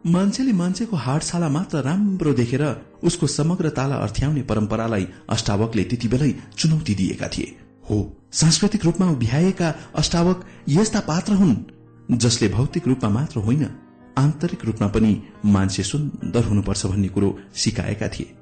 मान्छेले 0.05 0.53
मान्छेको 0.53 0.95
हाडछाला 0.97 1.49
मात्र 1.49 1.81
राम्रो 1.81 2.31
देखेर 2.33 2.63
उसको 3.03 3.27
समग्रतालाई 3.27 3.99
अर्थ्याउने 3.99 4.41
परम्परालाई 4.49 5.05
अष्टावकले 5.29 5.83
त्यति 5.83 6.07
बेलै 6.07 6.31
चुनौती 6.57 6.93
दिएका 6.95 7.27
थिए। 7.27 7.49
हो 7.89 7.97
सांस्कृतिक 8.31 8.85
रूपमा 8.85 9.07
उभ्याएका 9.11 9.69
अष्टावक 9.95 10.45
यस्ता 10.69 10.99
पात्र 11.09 11.33
हुन् 11.33 11.55
जसले 12.17 12.47
भौतिक 12.49 12.87
रूपमा 12.87 13.09
मात्र 13.09 13.39
होइन 13.39 13.63
आन्तरिक 14.17 14.65
रूपमा 14.65 14.87
पनि 14.87 15.21
मान्छे 15.45 15.83
सुन्दर 15.83 16.43
हुनुपर्छ 16.43 16.85
भन्ने 16.85 17.07
कुरो 17.07 17.37
सिकाएका 17.55 18.07
थिए। 18.07 18.33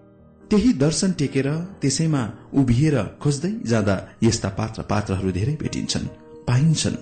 त्यही 0.49 0.73
दर्शन 0.73 1.11
टेकेर 1.11 1.47
त्यसैमा 1.81 2.21
उभिएर 2.53 2.95
खोज्दै 3.21 3.51
जाँदा 3.65 3.95
यस्ता 4.23 4.49
पात्र 4.49 4.81
पात्रहरू 4.81 5.31
धेरै 5.31 5.57
भेटिन्छन् 5.61 6.07
पाइन्छन्। 6.47 6.95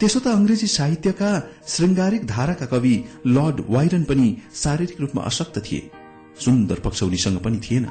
त्यसो 0.00 0.20
त 0.20 0.26
अंग्रेजी 0.26 0.66
साहित्यका 0.66 1.30
श्रृंगारिक 1.66 2.26
धाराका 2.26 2.66
कवि 2.66 3.04
लर्ड 3.26 3.64
वाइरन 3.68 4.04
पनि 4.04 4.36
शारीरिक 4.54 5.00
रूपमा 5.00 5.22
अशक्त 5.22 5.58
थिए। 5.58 5.90
सुन्दर 6.44 6.78
पक्ष 6.80 7.02
उनीसँग 7.02 7.38
पनि 7.38 7.60
थिएन। 7.60 7.86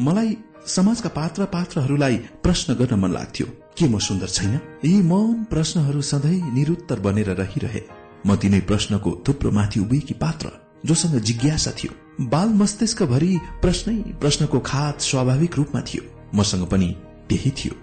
मलाई 0.00 0.36
समाजका 0.66 1.08
पात्र 1.08 1.44
पात्रहरूलाई 1.44 2.16
प्रश्न 2.16 2.74
गर्न 2.74 3.00
मन 3.00 3.12
लाग्थ्यो। 3.12 3.46
के 3.78 3.88
म 3.88 3.98
सुन्दर 3.98 4.28
छैन? 4.28 4.60
यी 4.84 5.02
मौन 5.02 5.44
प्रश्नहरू 5.44 6.02
सधैँ 6.02 6.52
निरुत्तर 6.54 7.00
बनेर 7.00 7.30
रहिरहे। 7.30 8.05
म 8.26 8.36
तिनै 8.36 8.60
प्रश्नको 8.60 9.24
थुप्रो 9.28 9.50
माथि 9.50 9.80
उभिएकी 9.80 10.14
पात्र 10.14 10.50
जोसँग 10.86 11.18
जिज्ञासा 11.20 11.70
थियो। 11.70 11.92
बाल 12.26 12.48
मस्तिष्क 12.48 13.02
भरि 13.02 13.38
प्रश्नै 13.62 13.94
प्रश्नको 14.20 14.58
खात 14.60 15.00
स्वाभाविक 15.00 15.56
रूपमा 15.56 15.80
थियो। 15.80 16.02
मसँग 16.34 16.66
पनि 16.66 16.96
त्यही 17.28 17.50
थियो। 17.50 17.74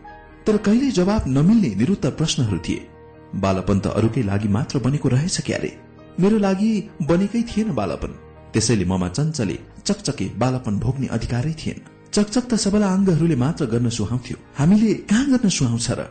तर 0.47 0.57
कहिले 0.57 0.91
जवाब 0.91 1.23
नमिल्ने 1.27 1.75
निरुत्तर 1.75 2.11
प्रश्नहरू 2.11 2.57
थिए। 2.57 2.87
बालपन 3.35 3.79
त 3.79 3.87
अरूकै 3.87 4.23
लागि 4.23 4.47
मात्र 4.47 4.79
बनेको 4.79 5.09
रहेछ 5.09 5.41
क्यारे। 5.41 5.71
मेरो 6.19 6.37
लागि 6.37 6.89
बनेकै 7.01 7.41
थिएन 7.41 7.73
बालपन। 7.73 8.11
त्यसैले 8.53 8.85
ममा 8.85 9.07
चञ्चले 9.09 9.59
चकचके 9.85 10.25
बालपन 10.37 10.79
भोग्ने 10.79 11.07
अधिकारै 11.07 11.53
थिएन। 11.53 11.79
चकचक 12.13 12.45
त 12.47 12.53
सबला 12.53 12.93
अङ्गहरूले 12.93 13.35
मात्र 13.35 13.65
गर्न 13.65 13.89
सुहाउँथ्यो। 13.89 14.37
हामीले 14.57 14.93
कहाँ 14.93 15.25
गर्न 15.25 15.49
सुहाउँछ 15.49 15.91
र? 15.91 16.01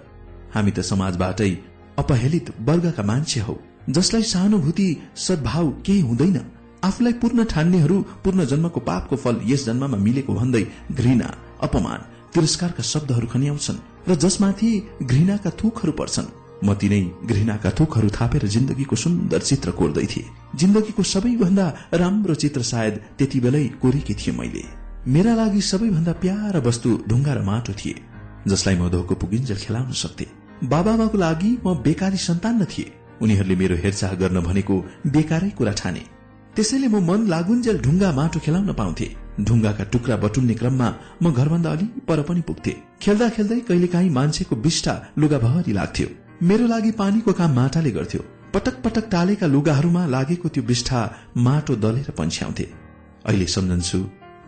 हामी 0.54 0.70
त 0.70 0.80
समाजबाटै 0.80 1.52
अपहेलित 1.98 2.54
वर्गका 2.60 3.02
मान्छे 3.02 3.40
हौ। 3.40 3.54
जसलाई 3.88 4.22
सहानुभूति 4.22 4.96
सद्भाव 5.16 5.70
केही 5.86 6.00
हुँदैन। 6.00 6.40
आफूलाई 6.84 7.12
पूर्ण 7.12 7.44
ठान्नेहरू 7.44 8.00
पूर्ण 8.24 8.44
जन्मको 8.44 8.80
पापको 8.80 9.16
फल 9.16 9.40
यस 9.46 9.66
जन्ममा 9.66 9.96
मिलेको 9.96 10.34
भन्दै 10.34 10.64
घृणा 10.92 11.34
अपमान 11.62 12.00
तिरस्कारका 12.34 12.82
शब्दहरू 12.82 13.26
खनियाउँछन् 13.26 13.82
र 14.08 14.14
जसमाथि 14.14 14.70
घृणाका 15.02 15.50
थुकहरू 15.50 15.92
पर्छन्। 15.92 16.30
म 16.64 16.74
तिनै 16.74 17.02
घृणाका 17.26 17.70
थोकहरू 17.78 18.08
थापेर 18.08 18.46
जिन्दगीको 18.46 18.96
सुन्दर 18.96 19.40
चित्र 19.40 19.70
कोर्दै 19.70 20.06
थिए। 20.06 20.30
जिन्दगीको 20.54 21.02
सबैभन्दा 21.02 21.66
राम्रो 21.94 22.34
चित्र 22.34 22.62
सायद 22.62 22.94
त्यति 23.18 23.40
बेलै 23.40 23.64
कोरेकी 23.82 24.14
थिए 24.14 24.34
मैले। 24.38 24.62
मेरा 25.06 25.34
लागि 25.34 25.60
सबैभन्दा 25.60 26.12
प्यारा 26.22 26.60
वस्तु 26.62 26.90
ढुङ्गा 27.08 27.32
र 27.34 27.42
माटो 27.42 27.72
थिए 27.74 27.94
जसलाई 28.48 28.76
म 28.76 28.88
धोको 28.88 29.14
पुगिन्जेल 29.14 29.58
खेलाउन 29.58 29.92
सक्थे। 29.92 30.26
बाबामाको 30.64 31.18
लागि 31.18 31.50
म 31.66 31.74
बेकारी 31.82 32.16
सन्तान 32.16 32.64
थिए। 32.64 33.01
उनीहरूले 33.22 33.56
मेरो 33.62 33.76
हेरचाह 33.82 34.12
गर्न 34.22 34.40
भनेको 34.48 34.74
बेकारै 35.14 35.50
कुरा 35.58 35.72
ठाने। 35.80 36.02
त्यसैले 36.56 36.88
म 36.88 36.96
मन 37.08 37.20
लागुन्जेल 37.32 37.78
ढुङ्गा 37.84 38.10
माटो 38.12 38.38
खेलाउन 38.44 38.72
पाउँथे। 38.80 39.06
ढुङ्गाका 39.40 39.84
टुक्रा 39.92 40.16
बटुल्ने 40.24 40.54
क्रममा 40.60 40.88
म 41.22 41.32
घरभन्दा 41.32 41.70
अलि 41.70 41.86
पर 42.08 42.22
पनि 42.28 42.40
पुग्थे। 42.48 42.72
खेल्दा 43.02 43.28
खेल्दै 43.36 43.60
कहिलेकाहीँ 43.68 44.10
मान्छेको 44.10 44.54
बिष्टा 44.64 44.94
लुगाभरि 45.18 45.72
लाग्थ्यो। 45.72 46.08
मेरो 46.48 46.66
लागि 46.66 46.90
पानीको 47.00 47.32
काम 47.32 47.50
माटाले 47.56 47.90
गर्थ्यो। 47.90 48.22
पटक 48.54 48.74
पटक 48.84 49.04
टालेका 49.12 49.46
लुगाहरूमा 49.46 50.02
लागेको 50.14 50.48
त्यो 50.48 50.62
बिष्ठा 50.62 50.98
माटो 51.38 51.74
दलेर 51.84 52.10
पन्छ्याउँथे। 52.18 52.66
अहिले 53.28 53.46
सम्झन्छु 53.46 53.98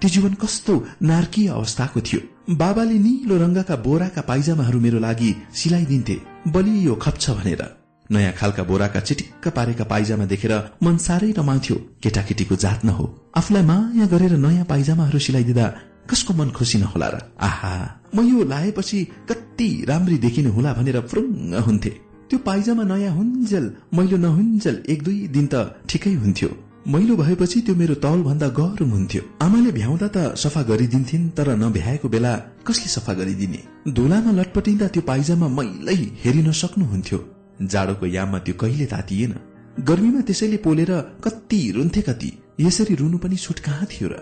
त्यो 0.01 0.09
जीवन 0.15 0.35
कस्तो 0.43 0.75
नारकीय 1.03 1.49
अवस्थाको 1.49 2.01
थियो। 2.01 2.21
बाबाले 2.61 2.99
निलो 2.99 3.37
रंगका 3.39 3.77
बोराका 3.87 4.23
पाइजामाहरू 4.29 4.81
मेरो 4.81 4.99
लागि 4.99 5.31
सिलाइदिन्थे। 5.55 6.17
बलियो 6.55 6.95
खप्छ 7.05 7.31
भनेर। 7.31 7.63
नयाँ 8.11 8.33
खालका 8.33 8.63
बोराका 8.63 9.01
चिटिक्क 9.01 9.49
पारेका 9.57 9.85
पाइजामा 9.85 10.25
देखेर 10.25 10.53
मन 10.83 10.97
साह्रै 10.97 11.31
रमाउँथ्यो 11.39 11.77
केटाकेटीको 12.03 12.57
जात 12.57 12.85
न 12.85 12.89
हो। 12.89 13.05
आफूलाई 13.37 13.63
माया 13.63 14.07
गरेर 14.07 14.37
नयाँ 14.37 14.65
पाइजामाहरू 14.65 15.19
सिलाइदिँदा 15.19 15.67
कसको 16.11 16.35
मन 16.35 16.51
खुसी 16.51 16.79
नहोला 16.79 17.09
र? 17.09 17.17
आहा 17.41 17.75
म 18.15 18.21
यो 18.29 18.45
लाएपछि 18.45 18.99
कति 19.29 19.69
राम्री 19.89 20.19
देखिनु 20.19 20.53
होला 20.53 20.73
भनेर 20.73 21.01
फुरुङ्ग 21.01 21.55
हुन्थे। 21.67 21.91
त्यो 22.29 22.39
पाइजामा 22.45 22.85
नयाँ 22.85 23.13
हुन्जेल 23.17 23.67
मैलो 23.97 24.17
नहुन्जेल 24.17 24.83
एक 24.89 25.03
दुई 25.03 25.19
दिन 25.33 25.47
त 25.47 25.55
ठिकै 25.89 26.13
हुन्थ्यो। 26.15 26.51
मैलो 26.93 27.17
भएपछि 27.17 27.61
त्यो 27.65 27.75
मेरो 27.75 27.95
तौल 28.05 28.23
भन्दा 28.23 28.49
गरम 28.49 28.91
हुन्थ्यो। 28.91 29.23
आमाले 29.43 29.71
भ्याउँदा 29.73 30.09
त 30.09 30.37
सफा 30.37 30.63
गरिदिन्थिन् 30.69 31.31
तर 31.37 31.57
नभ्याएको 31.57 32.09
बेला 32.09 32.33
कसले 32.69 32.89
सफा 32.93 33.13
गरिदिने? 33.21 33.61
धुलामा 33.89 34.33
लटपटिँदा 34.33 34.87
त्यो 34.93 35.03
पाइजामा 35.03 35.49
मैलै 35.49 35.97
हेरिन 36.25 36.53
सक्नुहुन्थ्यो। 36.53 37.19
जाडोको 37.63 38.07
याममा 38.07 38.39
त्यो 38.39 38.55
कहिले 38.55 38.87
तातिएन। 38.87 39.35
गर्मीमा 39.81 40.21
त्यसैले 40.21 40.57
पोलेर 40.57 40.91
कति 41.25 41.61
रुन्थे 41.77 42.01
कति 42.03 42.31
यसरी 42.61 42.95
रुनु 42.95 43.19
पनि 43.19 43.37
छुट 43.37 43.59
कहाँ 43.59 43.87
थियो 43.87 44.09
र? 44.09 44.17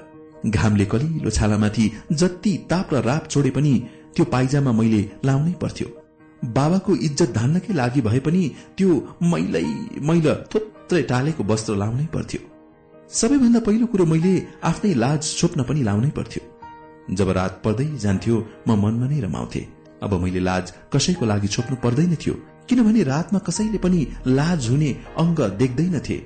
घामले 0.47 0.85
कलिलो 0.85 1.31
छालामाथि 1.31 1.91
जति 2.13 2.53
ताप 2.71 2.95
र 2.95 3.03
राप 3.03 3.29
छोडे 3.31 3.51
पनि 3.51 3.73
त्यो 4.17 4.25
पाइजामा 4.25 4.73
मैले 4.73 5.03
लाउनै 5.25 5.53
पर्थ्यो। 5.63 5.89
बाबाको 6.55 6.97
इज्जत 7.07 7.31
धान्नकै 7.35 7.75
लागि 7.75 8.01
भए 8.01 8.21
पनि 8.21 8.43
त्यो 8.77 8.91
मैलै 9.23 9.65
मैल 10.03 10.27
थोत्रै 10.55 11.03
टालेको 11.11 11.45
वस्त्र 11.45 11.77
लाउनै 11.77 12.07
पर्थ्यो। 12.15 12.41
सबैभन्दा 13.11 13.61
पहिलो 13.61 13.87
कुरो 13.87 14.05
मैले 14.07 14.33
आफ्नै 14.65 14.95
लाज 14.95 15.23
छोप्न 15.39 15.63
पनि 15.69 15.83
लाउनै 15.83 16.11
पर्थ्यो। 16.11 16.43
जब 17.15 17.29
रात 17.39 17.61
पर्दै 17.65 17.87
जान्थ्यो 18.05 18.37
म 18.69 18.71
मनमा 18.83 19.07
नै 19.09 19.21
रमाउँथे। 19.21 19.63
अब 20.03 20.15
मैले 20.23 20.41
लाज 20.41 20.73
कसैको 20.93 21.27
लागि 21.27 21.49
छोप्नु 21.49 21.77
पर्दैन 21.85 22.17
थियो। 22.17 22.35
किनभने 22.69 23.03
रातमा 23.03 23.39
कसैले 23.47 23.79
पनि 23.79 24.01
लाज 24.39 24.69
हुने 24.71 24.91
अङ्ग 25.19 25.39
देख्दैनथे 25.61 26.19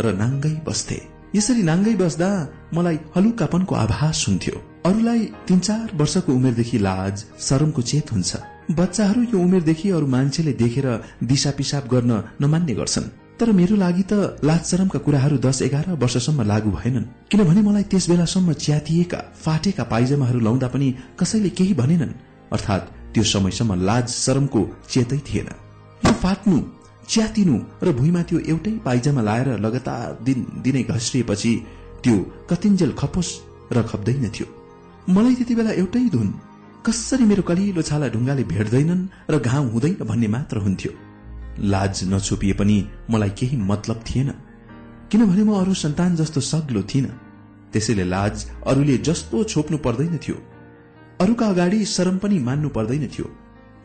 र 0.00 0.12
नाङ्गै 0.22 0.54
बस्थे। 0.66 0.98
यसरी 1.34 1.62
नाङ्गै 1.62 1.94
बस्दा 1.94 2.28
मलाई 2.74 2.98
हलुकापनको 3.16 3.74
आभास 3.74 4.24
हुन्थ्यो। 4.28 4.56
अरूलाई 4.88 5.20
तीन 5.46 5.58
चार 5.58 5.86
वर्षको 6.00 6.30
उमेरदेखि 6.32 6.78
लाज 6.78 7.14
शरमको 7.48 7.82
चेत 7.82 8.12
हुन्छ। 8.12 8.30
बच्चाहरू 8.78 9.22
यो 9.32 9.38
उमेरदेखि 9.38 9.90
अरू 9.90 10.06
मान्छेले 10.06 10.52
देखेर 10.62 10.86
दिशा 11.22 11.50
पिसाब 11.58 11.84
गर्न 11.92 12.12
नमान्ने 12.40 12.74
गर्छन्। 12.74 13.06
तर 13.38 13.52
मेरो 13.52 13.76
लागि 13.76 14.04
त 14.10 14.12
लाज 14.44 14.62
शरमका 14.70 14.98
कुराहरू 15.06 15.36
दस 15.38 15.62
एघार 15.62 15.86
वर्षसम्म 16.02 16.42
लागू 16.42 16.70
भएनन्। 16.70 17.10
किनभने 17.30 17.62
मलाई 17.68 17.84
त्यस 17.90 18.08
बेलासम्म 18.10 18.52
च्यातिएका 18.64 19.20
फाटेका 19.44 19.84
पाइजामाहरू 19.92 20.40
लाउँदा 20.40 20.68
पनि 20.68 20.88
कसैले 21.20 21.50
केही 21.58 21.74
भनेनन्। 21.74 22.12
अर्थात् 22.52 22.90
त्यो 23.14 23.24
समयसम्म 23.24 23.82
लाज 23.88 24.06
शरमको 24.24 24.60
चेतै 24.90 25.18
थिएन। 25.28 25.48
फाट्नु 26.22 26.56
च्यातिनु 27.12 27.56
र 27.82 27.92
भुइँमा 27.98 28.22
त्यो 28.28 28.38
एउटै 28.52 28.72
पाइजामा 28.86 29.22
लाएर 29.28 29.48
लगातार 29.64 30.18
दिन 30.26 30.38
दिनै 30.64 30.82
घस्रिएपछि 30.92 31.52
त्यो 32.02 32.16
कतिन्जेल 32.50 32.92
खपोस 33.00 33.28
र 33.72 33.82
खप्दैन 33.90 34.24
थियो। 34.34 34.46
मलाई 35.14 35.34
त्यति 35.38 35.54
बेला 35.58 35.72
एउटै 35.82 36.04
धुन 36.14 36.28
कसरी 36.86 37.24
मेरो 37.30 37.42
कलिलो 37.48 37.82
छाला 37.88 38.06
ढुङ्गाले 38.14 38.44
भेट्दैनन् 38.52 39.02
र 39.32 39.38
घाउ 39.48 39.64
हुँदैन 39.74 39.94
भन्ने 40.10 40.28
मात्र 40.34 40.56
हुन्थ्यो। 40.66 40.92
लाज 41.72 41.94
नछोपिए 42.12 42.54
पनि 42.60 42.76
मलाई 43.10 43.32
केही 43.38 43.56
मतलब 43.70 43.98
थिएन 44.08 44.30
किनभने 45.10 45.42
म 45.44 45.50
अरू 45.60 45.74
सन्तान 45.74 46.16
जस्तो 46.16 46.40
सग्लो 46.52 46.82
थिइन। 46.90 47.06
त्यसैले 47.72 48.04
लाज 48.14 48.34
अरूले 48.70 48.96
जस्तो 49.08 49.44
छोप्नु 49.52 49.78
पर्दैन 49.78 50.16
थियो। 50.24 50.36
अरूका 51.20 51.46
अगाडि 51.46 51.84
शरम 51.94 52.16
पनि 52.18 52.38
मान्नु 52.38 52.68
पर्दैन 52.68 53.06
थियो। 53.14 53.26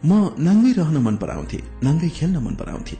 म 0.06 0.11
नाङ्गै 0.40 0.72
रहन 0.80 0.98
मन 0.98 1.15
पराउँथे 1.18 1.60
नाङ्गै 1.84 2.10
खेल्न 2.10 2.38
मन 2.38 2.56
पराउँथे। 2.56 2.95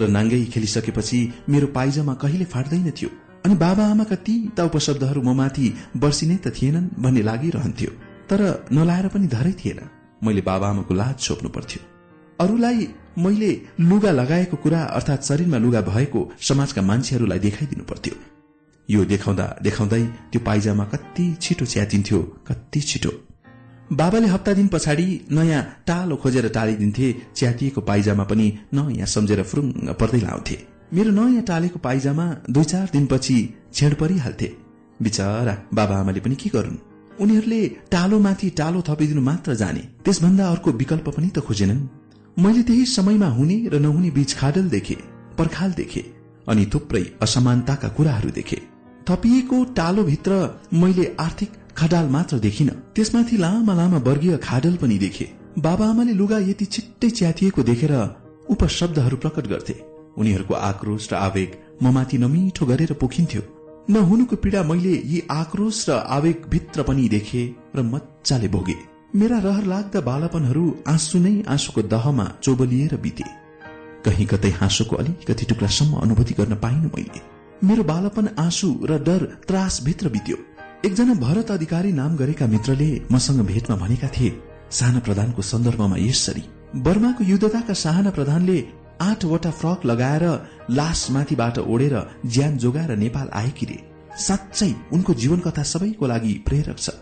र 0.00 0.08
नाङ्गै 0.08 0.44
खेलिसकेपछि 0.44 1.18
मेरो 1.48 1.66
पाइजामा 1.76 2.14
कहिले 2.14 2.44
फाट्दैन 2.44 2.90
थियो 2.90 3.10
अनि 3.44 3.54
बाबा 3.54 3.84
आमाका 3.84 4.16
ती 4.16 4.34
त 4.56 4.60
उपशब्दहरू 4.60 5.20
म 5.22 5.36
माथि 5.36 5.66
वर्षिने 5.96 6.36
त 6.36 6.48
थिएनन् 6.56 6.88
भन्ने 7.02 7.22
लागिरहन्थ्यो। 7.22 7.90
तर 8.30 8.40
नलाएर 8.72 9.08
पनि 9.08 9.26
धरै 9.26 9.52
थिएन। 9.52 9.80
मैले 10.24 10.40
बाबा 10.40 10.66
आमाको 10.68 10.94
लाज 10.94 11.16
छोप्नु 11.18 11.48
पर्थ्यो। 11.48 11.80
अरूलाई 12.40 12.88
मैले 13.18 13.50
लुगा 13.80 14.10
लगाएको 14.10 14.56
कुरा 14.56 14.80
अर्थात 14.96 15.20
शरीरमा 15.24 15.58
लुगा 15.58 15.80
भएको 15.80 16.20
समाजका 16.40 16.82
मान्छेहरूलाई 16.82 17.38
देखाइदिनु 17.38 17.84
पर्थ्यो। 17.84 18.14
यो 18.88 19.04
देखाउँदा 19.04 19.46
देखाउँदै 19.62 20.02
त्यो 20.32 20.40
पाइजामा 20.46 20.84
कति 20.84 21.36
छिटो 21.40 21.64
च्यातिन्थ्यो 21.64 22.18
कति 22.48 22.80
छिटो। 22.80 23.29
बाबाले 23.92 24.26
हप्ता 24.26 24.52
दिन 24.52 24.66
पछाडि 24.68 25.06
नयाँ 25.32 25.62
टालो 25.86 26.16
खोजेर 26.16 26.48
टालिदिन्थे 26.48 27.06
च्यातिएको 27.36 27.80
पाइजामा 27.80 28.24
पनि 28.24 28.46
नयाँ 28.74 29.06
सम्झेर 29.06 29.42
फुरुङ्ग 29.42 29.94
पर्दै 30.00 30.20
लाउँथे। 30.20 30.56
मेरो 30.94 31.10
नयाँ 31.10 31.42
टालेको 31.42 31.78
पाइजामा 31.78 32.26
दुई 32.50 32.64
चार 32.64 32.86
दिनपछि 32.92 33.36
छेड 33.74 33.94
परिहाल्थे। 33.94 34.48
बिचरा 35.02 35.54
बाबा 35.74 35.96
आमाले 35.96 36.20
पनि 36.20 36.34
के 36.34 36.50
गरून्? 36.54 36.78
उनीहरूले 37.20 37.60
टालोमाथि 37.90 38.50
टालो 38.50 38.82
थपिदिनु 38.88 39.20
मात्र 39.20 39.54
जाने। 39.54 39.82
त्यसभन्दा 40.04 40.48
अर्को 40.48 40.70
विकल्प 40.72 41.08
पनि 41.16 41.28
त 41.28 41.38
खोजेनन्। 41.40 41.88
मैले 42.38 42.62
त्यही 42.62 42.84
समयमा 42.86 43.28
हुने 43.28 43.56
र 43.72 43.78
नहुने 43.80 44.10
बीच 44.10 44.34
खाडल 44.34 44.68
देखे 44.70 44.96
पर्खाल 45.38 45.72
देखे 45.72 46.02
अनि 46.48 46.66
थुप्रै 46.74 47.04
असमानताका 47.22 47.88
कुराहरू 47.88 48.30
देखे। 48.30 48.58
थपिएको 49.10 49.64
टालोभित्र 49.76 50.32
मैले 50.72 51.04
आर्थिक 51.20 51.50
खडाल 51.76 52.08
मात्र 52.08 52.38
देखिन। 52.38 52.68
त्यसमाथि 52.94 53.36
लामा 53.36 53.74
लामा 53.74 53.98
वर्गीय 53.98 54.36
खाडल 54.36 54.76
पनि 54.76 54.98
देखे। 54.98 55.26
बाबा 55.58 55.86
आमाले 55.86 56.12
लुगा 56.12 56.38
यति 56.38 56.64
छिट्टै 56.64 57.10
च्यातिएको 57.10 57.62
देखेर 57.62 57.94
उपशब्दहरू 58.50 59.16
प्रकट 59.16 59.46
गर्थे। 59.46 59.74
उनीहरूको 60.18 60.54
आक्रोश 60.54 61.08
र 61.12 61.14
आवेग 61.16 61.50
ममाथि 61.82 62.18
नमिठो 62.18 62.66
गरेर 62.66 62.92
पोखिन्थ्यो। 62.92 63.42
नहुनुको 63.90 64.36
पीड़ा 64.36 64.62
मैले 64.62 64.94
यी 65.04 65.22
आक्रोश 65.30 65.88
र 65.88 65.92
आवेग 66.08 66.46
भित्र 66.48 66.82
पनि 66.82 67.08
देखे 67.08 67.42
र 67.76 67.82
मजाले 67.82 68.48
भोगे। 68.48 68.76
मेरा 69.16 69.38
रहर 69.38 69.64
लाग्दा 69.64 70.00
बालापनहरू 70.00 70.64
आँसु 70.88 71.18
नै 71.18 71.34
आँसुको 71.48 71.82
दहमा 71.82 72.26
चोबलिएर 72.42 72.96
बिते। 72.96 73.24
कहीँ 74.04 74.26
कतै 74.26 74.50
हाँसोको 74.50 74.96
अलिकति 74.96 75.44
टुक्रासम्म 75.44 75.92
अनुभूति 75.96 76.34
गर्न 76.34 76.54
पाइन 76.56 76.90
मैले। 76.94 77.20
मेरो 77.66 77.82
बालापन 77.84 78.28
आँसु 78.38 78.68
र 78.84 78.98
डर 78.98 79.24
त्रास 79.48 79.80
भित्र 79.84 80.08
बित्यो। 80.08 80.36
एकजना 80.86 81.14
भरत 81.14 81.50
अधिकारी 81.50 81.90
नाम 81.92 82.16
गरेका 82.16 82.46
मित्रले 82.46 82.86
मसँग 83.12 83.40
भेटमा 83.46 83.76
भनेका 83.76 84.08
थिए 84.08 84.30
साना 84.70 84.98
प्रधानको 84.98 85.42
सन्दर्भमा 85.42 85.96
यसरी। 85.98 86.44
बर्माको 86.76 87.24
युद्धताका 87.24 87.74
साहना 87.74 88.10
प्रधानले 88.10 88.56
आठवटा 89.00 89.50
फ्रक 89.50 89.84
लगाएर 89.86 90.24
लास 90.70 91.06
माथिबाट 91.10 91.58
ओढेर 91.58 91.96
ज्यान 92.26 92.56
जोगाएर 92.58 92.96
नेपाल 92.96 93.28
आएकी 93.32 93.66
रे? 93.66 93.78
साँच्चै 94.18 94.70
उनको 94.92 95.14
जीवन 95.14 95.38
कथा 95.38 95.62
सबैको 95.62 96.06
लागि 96.06 96.32
प्रेरक 96.46 96.78
छ 96.78 96.96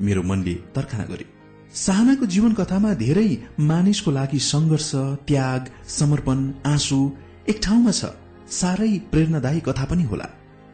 मेरो 0.00 0.22
मनले 0.22 0.54
तर्खना 0.76 1.04
गर्यो 1.04 1.28
साहनाको 1.76 2.26
जीवन 2.36 2.52
कथामा 2.60 2.92
धेरै 3.00 3.26
मानिसको 3.60 4.10
लागि 4.10 4.38
संघर्ष 4.50 4.90
त्याग 5.28 5.72
समर्पण 5.88 6.44
आँसु 6.66 7.00
एक 7.48 7.64
ठाउँमा 7.64 7.92
छ 7.92 8.12
साह्रै 8.60 8.92
प्रेरणादायी 9.12 9.60
कथा 9.70 9.84
पनि 9.90 10.04
होला। 10.04 10.28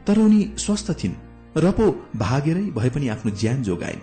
तर 0.07 0.19
उनी 0.19 0.43
स्वस्थ 0.59 0.93
थिइन्। 1.01 1.17
र 1.59 1.71
पो 1.71 1.85
भागेरै 2.17 2.65
भए 2.71 2.91
पनि 2.91 3.09
आफ्नो 3.09 3.31
ज्यान 3.35 3.63
जोगाइन्। 3.63 4.01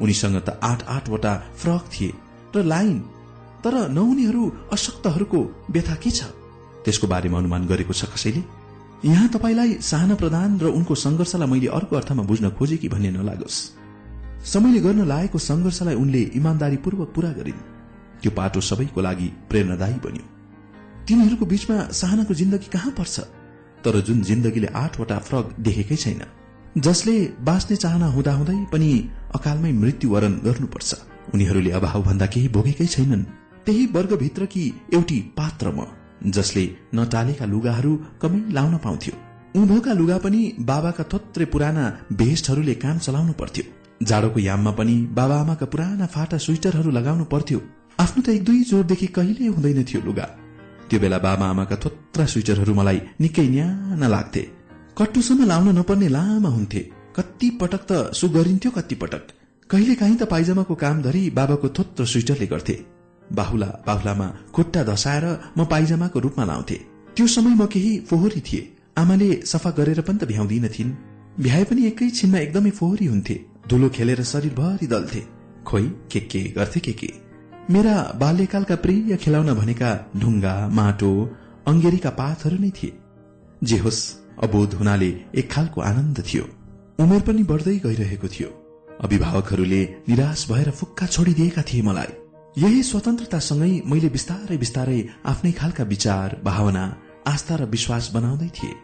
उनीसँग 0.00 0.36
त 0.46 0.58
आठ 0.62 0.80
आठवटा 0.88 1.32
फ्रक 1.56 1.82
थिए 1.92 2.12
र 2.56 2.62
लाइन। 2.62 2.98
तर 3.64 3.74
नहुनेहरू 3.88 4.42
अशक्तहरूको 4.72 5.40
व्यथा 5.70 5.94
के 5.94 6.10
छ? 6.10 6.22
त्यसको 6.84 7.06
बारेमा 7.06 7.38
अनुमान 7.38 7.66
गरेको 7.66 7.92
छ 7.92 8.04
कसैले? 8.12 8.42
यहाँ 9.04 9.28
तपाईँलाई 9.28 9.70
साहना 9.80 10.14
प्रधान 10.14 10.58
र 10.60 10.66
उनको 10.68 10.94
संघर्षलाई 10.94 11.48
मैले 11.48 11.66
अर्को 11.66 11.96
अर्थमा 11.96 12.22
बुझ्न 12.22 12.50
खोजे 12.50 12.76
कि 12.76 12.88
भन्ने 12.88 13.10
नलागोस्। 13.10 13.58
समयले 14.44 14.80
गर्न 14.80 15.06
लागेको 15.06 15.38
संघर्षलाई 15.38 15.94
उनले 15.94 16.22
इमान्दारीपूर्वक 16.34 17.08
पूरा 17.14 17.30
गरिन्। 17.32 17.60
त्यो 18.22 18.30
पाटो 18.30 18.60
सबैको 18.60 19.00
लागि 19.00 19.28
प्रेरणादायी 19.50 19.98
बन्यो। 20.04 20.24
तिनीहरूको 21.08 21.46
बीचमा 21.46 21.76
साहनाको 21.90 22.34
जिन्दगी 22.34 22.68
कहाँ 22.68 22.92
पर्छ? 22.98 23.16
तर 23.84 24.00
जुन 24.00 24.22
जिन्दगीले 24.22 24.66
आठवटा 24.66 25.18
फ्रक 25.18 25.54
देखेकै 25.60 25.96
छैन 25.96 26.22
जसले 26.78 27.14
बाँच्ने 27.40 27.76
चाहना 27.76 28.06
हुँदाहुँदै 28.06 28.56
पनि 28.72 28.90
अकालमै 29.34 29.72
मृत्युवरण 29.72 30.32
गर्नुपर्छ। 30.32 30.94
उनीहरूले 31.34 31.70
अभाव 31.70 32.02
भन्दा 32.02 32.26
केही 32.26 32.48
भोगेकै 32.48 32.86
छैनन्। 32.86 33.22
त्यही 33.66 33.86
वर्गभित्रकी 33.86 34.64
एउटी 34.94 35.18
पात्र 35.36 35.70
म 35.70 35.84
जसले 36.30 36.64
नटालेका 36.94 37.44
लुगाहरू 37.44 37.92
कमै 38.22 38.40
लाउन 38.52 38.76
पाउँथ्यो। 38.76 39.14
उँभोका 39.60 39.92
लुगा 39.92 40.18
पनि 40.18 40.40
बाबाका 40.60 41.04
थोत्रे 41.12 41.44
पुराना 41.44 41.84
भेस्टहरूले 42.12 42.74
काम 42.74 42.98
चलाउनु 42.98 43.32
पर्थ्यो। 43.32 43.64
जाडोको 44.06 44.40
याममा 44.40 44.72
पनि 44.72 44.96
बाबा 45.12 45.36
आमाका 45.40 45.66
पुराना 45.66 46.06
फाटा 46.06 46.38
स्वेटरहरू 46.38 46.90
लगाउनु 46.90 47.24
पर्थ्यो। 47.24 47.60
आफ्नो 48.00 48.22
त 48.22 48.28
एक 48.28 48.44
दुई 48.44 48.60
जोरदेखि 48.64 49.06
कहिले 49.06 49.46
हुँदैन 49.46 49.84
थियो 49.84 50.00
लुगा। 50.08 50.26
त्यो 50.88 51.00
बेला 51.00 51.18
बाबा 51.18 51.46
आमाका 51.46 51.76
थोत्रा 51.76 52.24
स्वेटरहरू 52.26 52.74
मलाई 52.74 53.00
निकै 53.20 53.46
न्याना 53.48 54.08
लाग्थे। 54.08 54.61
कट्टुसम्म 54.98 55.44
लाउन 55.44 55.78
नपर्ने 55.78 56.08
लामा 56.08 56.48
हुन्थे। 56.48 56.80
कति 57.16 57.50
पटक 57.50 57.86
त 57.90 58.12
सुगरिन्थ्यो 58.14 58.70
कति 58.70 58.94
पटक। 58.94 59.22
कहिले 59.70 59.94
काहीँ 59.94 60.16
त 60.16 60.22
पाइजामाको 60.22 60.74
काम 60.74 61.02
धरी 61.02 61.30
बाबाको 61.30 61.68
थोत्रो 61.68 62.04
स्वेटरले 62.06 62.46
गर्थे। 62.46 62.74
बाहुला 63.32 63.66
बाहुलामा 63.86 64.26
खुट्टा 64.54 64.82
धसाएर 64.84 65.24
म 65.58 65.64
पाइजामाको 65.64 66.18
रूपमा 66.18 66.44
लाउँथे। 66.44 66.74
त्यो 67.16 67.26
समय 67.26 67.54
म 67.54 67.66
केही 67.66 67.98
फोहोरी 68.00 68.40
थिए। 68.40 68.76
आमाले 68.98 69.32
सफा 69.44 69.70
गरेर 69.70 70.00
पनि 70.00 70.18
त 70.18 70.24
भ्याउँदिनथिन् 70.24 70.92
भ्याए 71.40 71.64
पनि 71.64 71.86
एकै 71.86 72.10
छिनमा 72.10 72.38
एकदमै 72.38 72.70
फोहोरी 72.70 73.06
हुन्थे। 73.06 73.40
धुलो 73.68 73.88
खेलेर 73.88 74.22
शरीरभरि 74.22 74.86
दल्थे। 74.86 75.22
खोइ 75.66 75.88
के 76.12 76.20
के 76.20 76.42
गर्थे 76.56 76.80
के 76.80 76.92
के? 76.92 77.12
मेरा 77.70 78.12
बाल्यकालका 78.20 78.76
प्रिय 78.76 79.16
खेलाउन 79.16 79.54
भनेका 79.54 79.90
ढुङ्गा 80.16 80.68
माटो 80.68 81.12
अंगेरीका 81.66 82.10
पातहरू 82.10 82.58
नै 82.58 82.70
थिए। 82.70 82.92
जे 83.64 83.78
होस् 83.78 84.21
अबोध 84.42 84.74
हुनाले 84.74 85.08
एक 85.34 85.50
खालको 85.52 85.80
आनन्द 85.80 86.18
थियो। 86.20 86.44
उमेर 86.98 87.20
पनि 87.20 87.42
बढ्दै 87.42 87.76
गइरहेको 87.78 88.28
थियो। 88.28 88.48
अभिभावकहरूले 89.00 89.82
निराश 90.08 90.46
भएर 90.50 90.70
फुक्का 90.70 91.06
छोडिदिएका 91.06 91.62
थिए 91.62 91.82
मलाई। 91.82 92.10
यही 92.58 92.82
स्वतन्त्रतासँगै 92.82 93.82
मैले 93.86 94.08
बिस्तारै 94.08 94.56
बिस्तारै 94.56 94.98
आफ्नै 95.26 95.52
खालका 95.52 95.84
विचार 95.84 96.40
भावना 96.44 96.84
आस्था 97.26 97.56
र 97.56 97.64
विश्वास 97.64 98.10
बनाउँदै 98.14 98.48
थिए। 98.48 98.74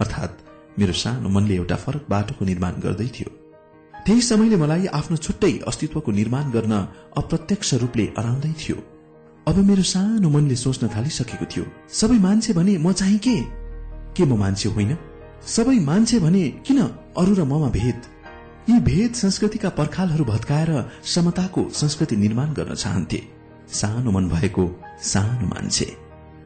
अर्थात 0.00 0.32
मेरो 0.78 0.92
सानो 0.92 1.28
मनले 1.28 1.54
एउटा 1.54 1.76
फरक 1.76 2.06
बाटोको 2.08 2.44
निर्माण 2.44 2.72
गर्दै 2.78 3.08
थियो। 3.08 3.28
त्यही 4.06 4.22
समयले 4.22 4.56
मलाई 4.56 4.86
आफ्नो 4.86 5.16
छुट्टै 5.16 5.52
अस्तित्वको 5.66 6.10
निर्माण 6.12 6.50
गर्न 6.50 6.74
अप्रत्यक्ष 7.16 7.74
रूपले 7.74 8.06
अराउँदै 8.18 8.54
थियो। 8.54 8.78
अब 9.46 9.56
मेरो 9.66 9.82
सानो 9.82 10.28
मनले 10.30 10.56
सोच्न 10.56 10.94
थालिसकेको 10.94 11.46
थियो। 11.52 11.64
सबै 11.90 12.18
मान्छे 12.18 12.52
भने 12.52 12.78
म 12.78 12.92
चाहिँ 12.92 13.18
के? 13.18 13.38
के 14.16 14.24
म 14.24 14.38
मान्छे 14.38 14.68
होइन? 14.68 14.96
सबै 15.48 15.78
मान्छे 15.80 16.18
भने 16.20 16.44
किन 16.66 16.78
अरू 17.16 17.34
र 17.34 17.44
ममा 17.48 17.68
भेद? 17.72 17.98
यी 18.68 18.80
भेद 18.84 19.12
संस्कृतिका 19.14 19.68
पर्खालहरू 19.78 20.24
भत्काएर 20.24 20.70
समताको 21.14 21.62
संस्कृति 21.72 22.16
निर्माण 22.16 22.52
गर्न 22.52 22.74
चाहन्थे। 22.74 23.20
सानो 23.72 24.10
मन 24.10 24.28
भएको 24.28 24.64
सानो 25.02 25.46
मान्छे। 25.48 25.86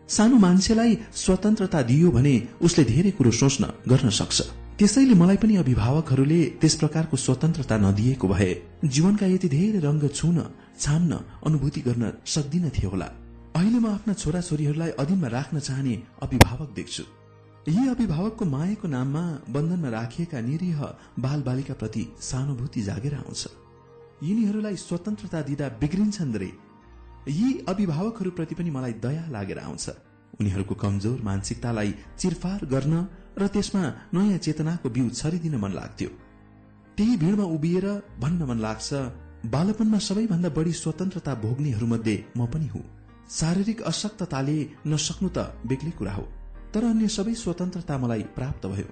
सानो 0.09 0.37
मान्छेलाई 0.39 0.93
स्वतन्त्रता 1.15 1.81
दियो 1.83 2.11
भने 2.11 2.35
उसले 2.62 2.85
धेरै 2.85 3.11
कुरो 3.19 3.31
सोच्न 3.31 3.65
गर्न 3.91 4.11
सक्छ। 4.11 4.39
त्यसैले 4.79 5.15
मलाई 5.15 5.37
पनि 5.43 5.57
अभिभावकहरूले 5.57 6.41
त्यस 6.61 6.74
प्रकारको 6.74 7.16
स्वतन्त्रता 7.16 7.77
नदिएको 7.79 8.29
भए 8.29 8.51
जीवनका 8.85 9.27
यति 9.27 9.49
धेरै 9.49 9.81
रंग 9.87 10.03
छुन 10.19 10.39
छाम्न 10.79 11.12
अनुभूति 11.47 11.81
गर्न 11.89 12.05
सक्दिनथे 12.27 12.87
होला। 12.87 13.09
अहिले 13.59 13.79
म 13.79 13.87
आफ्ना 13.97 14.12
छोराछोरीहरूलाई 14.15 14.91
अधीनमा 15.03 15.29
राख्न 15.29 15.59
चाहने 15.59 15.95
अभिभावक 16.23 16.70
देख्छु। 16.79 17.05
यी 17.68 17.89
अभिभावकको 17.89 18.44
मायाको 18.44 18.89
नाममा 18.89 19.20
बन्धनमा 19.55 19.89
राखिएका 19.89 20.40
निरीह 20.40 20.80
बाल 21.18 21.43
बालिका 21.43 21.74
प्रति 21.74 22.02
सहानुभूति 22.20 22.82
जागेर 22.82 23.14
आउँछ। 23.14 23.43
यिनीहरूलाई 24.22 24.76
स्वतन्त्रता 24.76 25.43
दिँदा 25.43 25.68
बिग्रिन्छन् 25.80 26.34
रे। 26.36 26.51
यी 27.28 27.52
अभिभावकहरूप्रति 27.68 28.55
पनि 28.55 28.70
मलाई 28.70 28.93
दया 29.05 29.24
लागेर 29.30 29.59
आउँछ। 29.59 29.89
उनीहरूको 30.40 30.74
कमजोर 30.74 31.22
मानसिकतालाई 31.22 31.94
चिरफार 32.18 32.66
गर्न 32.66 33.06
र 33.39 33.47
त्यसमा 33.47 33.82
नयाँ 34.14 34.39
चेतनाको 34.39 34.90
बिउ 34.90 35.09
छरिदिन 35.12 35.56
मन 35.62 35.72
लाग्थ्यो। 35.72 36.10
त्यही 36.98 37.16
भीड़मा 37.16 37.44
उभिएर 37.47 37.86
भन्न 38.18 38.43
मन 38.43 38.59
लाग्छ 38.59 38.93
बालपनमा 39.55 39.98
सबैभन्दा 40.02 40.48
बढी 40.51 40.72
स्वतन्त्रता 40.82 41.34
भोग्नेहरूमध्ये 41.47 42.16
म 42.36 42.47
पनि 42.51 42.66
हुँ। 42.66 42.84
शारीरिक 43.30 43.82
अशक्तताले 43.82 44.59
नसक्नु 44.86 45.28
त 45.28 45.39
बेग्लै 45.66 45.98
कुरा 45.98 46.12
हो। 46.12 46.26
तर 46.74 46.85
अन्य 46.85 47.09
सबै 47.09 47.35
स्वतन्त्रता 47.35 47.99
मलाई 47.99 48.23
प्राप्त 48.36 48.66
भयो। 48.66 48.89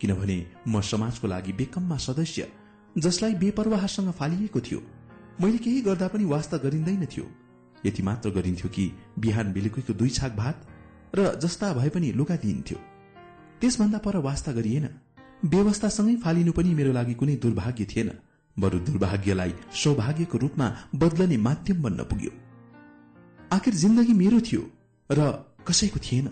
किनभने 0.00 0.36
म 0.68 0.80
समाजको 0.82 1.26
लागि 1.28 1.52
बेकममा 1.52 1.96
सदस्य 1.98 2.48
जसलाई 2.96 3.34
बेपरवाहसँग 3.34 4.10
फालिएको 4.12 4.60
थियो 4.60 4.80
मैले 5.40 5.58
केही 5.58 5.80
गर्दा 5.80 6.08
पनि 6.08 6.24
वास्ता 6.24 6.56
गरिँदैन 6.58 7.04
थियो। 7.06 7.26
यति 7.86 8.02
मात्र 8.02 8.30
गरिन्थ्यो 8.30 8.68
कि 8.68 8.84
बिहान 9.18 9.52
बेलुकीको 9.52 9.92
दुई 9.94 10.10
छाक 10.10 10.32
भात 10.36 10.66
र 11.14 11.34
जस्ता 11.42 11.72
भए 11.74 11.88
पनि 11.88 12.12
लुगा 12.12 12.36
दिइन्थ्यो। 12.36 12.78
त्यसभन्दा 13.60 13.98
पर 13.98 14.16
वास्ता 14.28 14.52
गरिएन। 14.52 14.88
व्यवस्थासँगै 15.44 16.16
फालिनु 16.24 16.52
पनि 16.52 16.74
मेरो 16.74 16.92
लागि 16.92 17.14
कुनै 17.14 17.36
दुर्भाग्य 17.36 17.84
थिएन 17.92 18.10
बरु 18.56 18.78
दुर्भाग्यलाई 18.86 19.52
सौभाग्यको 19.74 20.38
रूपमा 20.38 20.66
बदलने 20.94 21.36
माध्यम 21.38 21.82
बन्न 21.82 22.00
पुग्यो। 22.10 22.32
आखिर 23.52 23.74
जिन्दगी 23.74 24.14
मेरो 24.14 24.40
थियो 24.40 24.62
र 25.10 25.20
कसैको 25.68 25.98
थिएन। 26.02 26.28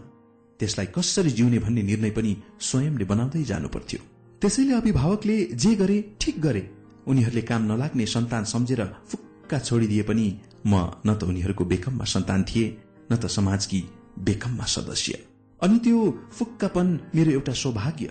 त्यसलाई 0.60 0.86
कसरी 0.96 1.30
जिउने 1.38 1.58
भन्ने 1.58 1.82
निर्णय 1.82 2.10
पनि 2.10 2.32
स्वयंले 2.68 3.04
बनाउँदै 3.04 3.42
जानु 3.50 3.68
पर्थ्यो 3.68 4.00
त्यसैले 4.42 4.74
अभिभावकले 4.74 5.36
जे 5.62 5.74
गरे 5.74 5.98
ठिक 6.20 6.40
गरे। 6.40 6.62
उनीहरूले 7.06 7.42
काम 7.50 7.62
नलाग्ने 7.72 8.06
सन्तान 8.06 8.44
सम्झेर 8.44 8.82
फुक्का 9.10 9.58
छोडिदिए 9.58 10.02
पनि 10.02 10.26
म 10.66 10.74
न 11.06 11.14
त 11.14 11.22
उनीहरूको 11.30 11.64
बेकममा 11.64 12.04
सन्तान 12.04 12.44
थिए 12.48 12.66
न 13.10 13.16
त 13.16 13.26
समाजकी 13.36 13.80
बेकममा 14.26 14.64
सदस्य। 14.74 15.12
अनि 15.60 15.78
त्यो 15.84 15.98
फुक्कापन 16.36 16.86
मेरो 17.14 17.30
एउटा 17.32 17.52
सौभाग्य। 17.62 18.06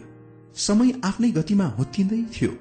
समय 0.68 0.94
आफ्नै 1.04 1.32
गतिमा 1.32 1.66
होत्तिँदै 1.78 2.22
थियो। 2.36 2.52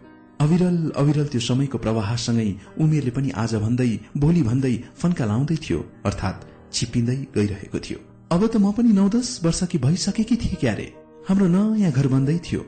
अविरल 0.41 0.79
अविरल 0.97 1.27
त्यो 1.33 1.41
समयको 1.41 1.79
प्रवाहसँगै 1.79 2.49
उमेरले 2.83 3.13
पनि 3.17 3.31
आज 3.43 3.55
भन्दै 3.65 3.91
भोलि 4.17 4.43
भन्दै 4.43 4.75
फन्का 5.01 5.25
लाउँदै 5.31 5.57
थियो 5.65 5.79
अर्थात 6.09 6.37
छिपिँदै 6.75 7.19
गइरहेको 7.37 7.79
थियो। 7.79 7.99
अब 8.33 8.47
त 8.47 8.57
म 8.57 8.73
पनि 8.73 8.93
नौ 8.93 9.09
दस 9.09 9.41
वर्षकी 9.45 9.79
भइसकेकी 9.79 10.37
थिएँ 10.37 10.57
क्यारे। 10.61 10.87
हाम्रो 11.29 11.47
नयाँ 11.47 11.93
घर 11.93 12.07
बन्दै 12.09 12.39
थियो। 12.39 12.61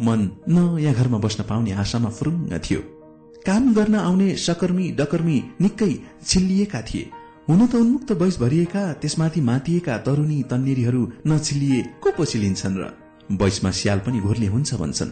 मन 0.00 0.20
नयाँ 0.48 0.94
घरमा 0.94 1.18
बस्न 1.18 1.44
पाउने 1.44 1.72
आशामा 1.72 2.10
फुरुङ्ग 2.10 2.52
थियो। 2.64 2.80
काम 3.46 3.74
गर्न 3.74 3.94
आउने 3.94 4.36
सकर्मी 4.36 4.90
डकर्मी 4.90 5.36
निकै 5.60 5.92
छिल्लिएका 6.26 6.80
थिए। 6.82 7.10
हुन 7.48 7.66
त 7.66 7.74
उन्मुक्त 7.74 8.12
वयस 8.12 8.38
भरिएका 8.40 8.82
त्यसमाथि 8.92 9.40
मातिएका 9.40 9.98
तरुणी 9.98 10.42
तन्नेरीहरू 10.50 11.02
नछिल्लिए 11.26 11.82
को 12.02 12.10
पछि 12.18 12.38
लिन्छन् 12.38 12.78
र? 12.78 12.84
वयसमा 13.32 13.70
स्याल 13.70 13.98
पनि 13.98 14.20
घोर्ले 14.20 14.46
हुन्छ 14.46 14.74
भन्छन्। 14.74 15.10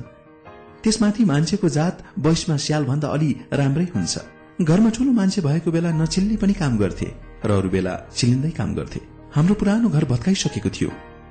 त्यसमाथि 0.83 1.25
मान्छेको 1.25 1.69
जात 1.69 1.97
वयसमा 2.19 2.57
स्याल 2.57 2.85
भन्दा 2.85 3.09
अलि 3.09 3.31
राम्रै 3.53 3.87
हुन्छ। 3.95 4.15
घरमा 4.63 4.91
ठूलो 4.91 5.13
मान्छे 5.13 5.41
भएको 5.43 5.71
बेला 5.71 5.91
नछिल्ली 5.93 6.37
पनि 6.37 6.55
काम 6.55 6.79
गर्थे 6.79 7.09
र 7.45 7.51
अरू 7.51 7.69
बेला 7.69 7.93
छिलिँदै 8.17 8.51
काम 8.51 8.75
गर्थे। 8.75 9.01
हाम्रो 9.35 9.55
पुरानो 9.55 9.89
घर 9.89 10.05
भत्काइसकेको 10.05 10.71
थियो। 10.71 10.89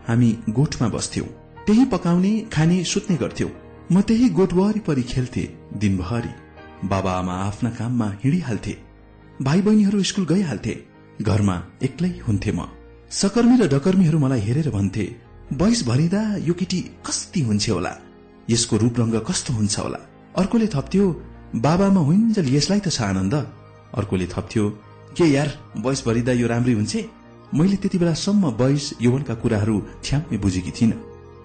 हामी 0.07 0.27
गोठमा 0.49 0.87
बस्थ्यौं। 0.87 1.25
त्यही 1.65 1.85
पकाउने 1.85 2.31
खाने 2.53 2.83
सुत्ने 2.83 3.15
गर्थ्यौं। 3.17 3.49
म 3.91 4.01
त्यही 4.01 4.29
गोठ 4.29 4.53
वरिपरि 4.53 5.03
खेल्थे 5.03 5.43
दिनभरि। 5.75 6.31
बाबा 6.87 7.11
आमा 7.11 7.33
आफ्ना 7.33 7.69
काममा 7.69 8.07
हिँडिहाल्थे। 8.23 8.75
भाइ 9.41 9.61
बहिनीहरू 9.61 10.03
स्कूल 10.03 10.25
गइहाल्थे। 10.25 10.75
घरमा 11.21 11.57
एक्लै 11.83 12.11
हुन्थे 12.27 12.51
म। 12.51 12.71
सकर्मी 13.11 13.55
र 13.57 13.67
डकर्मीहरू 13.67 14.19
मलाई 14.19 14.39
हेरेर 14.39 14.69
भन्थे 14.69 15.05
बयस 15.59 15.83
भरिँदा 15.87 16.23
यो 16.47 16.53
केटी 16.53 16.79
कस्ती 17.03 17.41
हुन्छ 17.41 17.69
होला। 17.69 17.93
यसको 18.49 18.77
रूप 18.77 18.99
रंग 18.99 19.15
कस्तो 19.27 19.53
हुन्छ 19.53 19.79
होला? 19.79 19.99
अर्कोले 20.39 20.67
थप्थ्यो 20.67 21.05
बाबामा 21.55 22.01
हुन्जल 22.01 22.47
यसलाई 22.55 22.79
त 22.79 22.87
छ 22.87 23.01
आनन्द। 23.11 23.35
अर्कोले 23.99 24.27
थप्थ्यो 24.31 24.69
के 25.17 25.25
यार 25.35 25.49
बयस 25.77 26.03
भरिँदा 26.07 26.31
यो 26.31 26.47
राम्रै 26.47 26.73
हुन्छ? 26.79 26.93
मैले 27.53 27.75
त्यति 27.75 27.97
बेलासम्म 27.97 28.45
वयस 28.45 28.93
यौवनका 29.01 29.33
कुराहरू 29.33 29.75
ठ्याम्मै 30.03 30.37
बुझेकी 30.37 30.71
थिइन। 30.71 30.91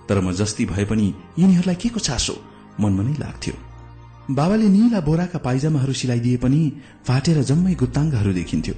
तर 0.09 0.21
म 0.21 0.33
जस्ती 0.33 0.65
भए 0.67 0.85
पनि 0.85 1.15
यिनीहरूलाई 1.39 1.75
के 1.75 1.89
को 1.89 2.01
चासो? 2.01 2.35
मनमा 2.81 3.03
नै 3.03 3.15
लाग्थ्यो। 3.19 3.55
बाबाले 4.31 4.69
निला 4.69 5.01
बोराका 5.01 5.39
पाइजामाहरू 5.39 5.93
सिलाइदिए 5.93 6.37
पनि 6.37 6.73
फाटेर 7.07 7.43
जम्मै 7.43 7.75
गुत्ताङ्गहरू 7.75 8.33
देखिन्थ्यो। 8.33 8.75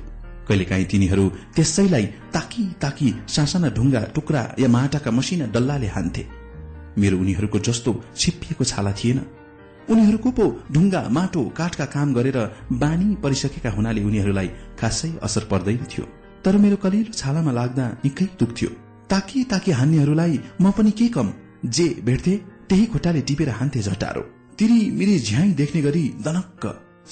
कहिलेकाहीँ 0.48 0.84
तिनीहरू 0.84 1.24
त्यसैलाई 1.54 2.06
ताकी 2.06 2.64
ताकी 2.80 3.08
सासाना 3.28 3.68
ढुङ्गा 3.68 4.00
टुक्रा 4.14 4.54
या 4.58 4.68
माटाका 4.68 5.10
मसिना 5.10 5.46
डल्लाले 5.46 5.86
हान्थे। 5.86 6.26
मेरो 6.98 7.18
उनीहरूको 7.18 7.58
जस्तो 7.58 7.90
छिप्पिएको 8.16 8.64
छाला 8.64 8.92
थिएन। 8.92 9.18
उनीहरूको 9.90 10.30
पो 10.30 10.44
ढुङ्गा 10.72 11.08
माटो 11.10 11.42
काठका 11.56 11.84
काम 11.84 12.14
गरेर 12.14 12.38
बानी 12.72 13.14
परिसकेका 13.14 13.70
हुनाले 13.70 14.02
उनीहरूलाई 14.04 14.48
खासै 14.80 15.10
असर 15.22 15.44
पर्दैन 15.50 15.76
थियो। 15.76 16.06
तर 16.46 16.56
मेरो 16.64 16.76
कलिलो 16.82 17.12
छालामा 17.12 17.52
लाग्दा 17.58 17.84
निकै 18.04 18.26
दुख्थ्यो 18.40 18.68
ताकि 19.10 19.42
ताकि 19.52 19.70
हान्नेहरूलाई 19.78 20.34
म 20.60 20.70
पनि 20.76 20.90
के 20.98 21.06
कम 21.16 21.32
जे 21.76 21.86
भेट्थे 22.06 22.34
त्यही 22.68 22.84
खुट्टाले 22.92 23.20
टिपेर 23.28 23.48
हान्थे 23.58 23.80
झटारो। 23.82 24.22
तिरी 24.58 24.78
मिरी 24.98 25.18
झ्याई 25.20 25.50
देख्ने 25.60 25.80
गरी 25.86 26.04
दनक्क 26.26 26.64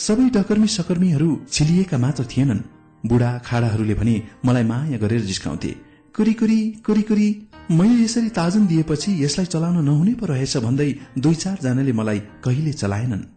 सबै 0.06 0.28
डकर्मी 0.36 0.68
सकर्मीहरू 0.76 1.28
छिलिएका 1.54 1.98
मात्र 2.04 2.24
थिएनन्। 2.32 2.62
बुढा 3.04 3.30
खाडाहरूले 3.46 3.94
भने 3.94 4.14
मलाई 4.46 4.64
माया 4.70 4.98
गरेर 5.02 5.22
जिस्काउँथे। 5.30 5.72
कुरी 6.14 6.32
कुरी 6.40 6.60
कुरी 6.86 7.02
कुरी 7.10 7.28
मैले 7.70 7.98
यसरी 8.04 8.28
ताजन 8.38 8.66
दिएपछि 8.66 9.10
यसलाई 9.24 9.46
चलाउन 9.54 9.84
नहुने 9.84 10.14
पो 10.14 10.26
रहेछ 10.26 10.56
भन्दै 10.66 10.90
दुई 11.18 11.34
चारजनाले 11.42 11.92
मलाई 12.00 12.18
कहिले 12.44 12.72
चलाएनन्। 12.82 13.28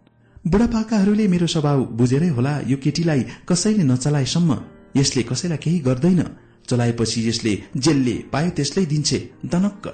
बुढापाकाहरूले 0.45 1.27
मेरो 1.27 1.47
स्वभाव 1.53 1.85
बुझेरै 1.99 2.29
होला 2.37 2.53
यो 2.71 2.77
केटीलाई 2.83 3.21
कसैले 3.49 3.83
नचलाएसम्म 3.83 4.51
यसले 4.97 5.23
कसैलाई 5.23 5.57
केही 5.57 5.79
गर्दैन। 5.79 6.23
चलाएपछि 6.67 7.27
यसले 7.29 7.63
जेलले 7.77 8.13
पायो 8.31 8.49
त्यसलै 8.49 8.85
दिन्छे 8.85 9.19
दनक्क। 9.45 9.85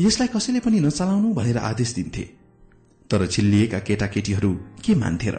यसलाई 0.00 0.28
कसैले 0.28 0.60
पनि 0.60 0.80
नचलाउनु 0.80 1.34
भनेर 1.34 1.58
आदेश 1.58 1.94
दिन्थे। 1.94 2.24
तर 3.10 3.26
छिल्लिएका 3.26 3.78
केटाकेटीहरू 3.78 4.52
के 4.84 4.94
मान्थे 4.94 5.30
र? 5.30 5.36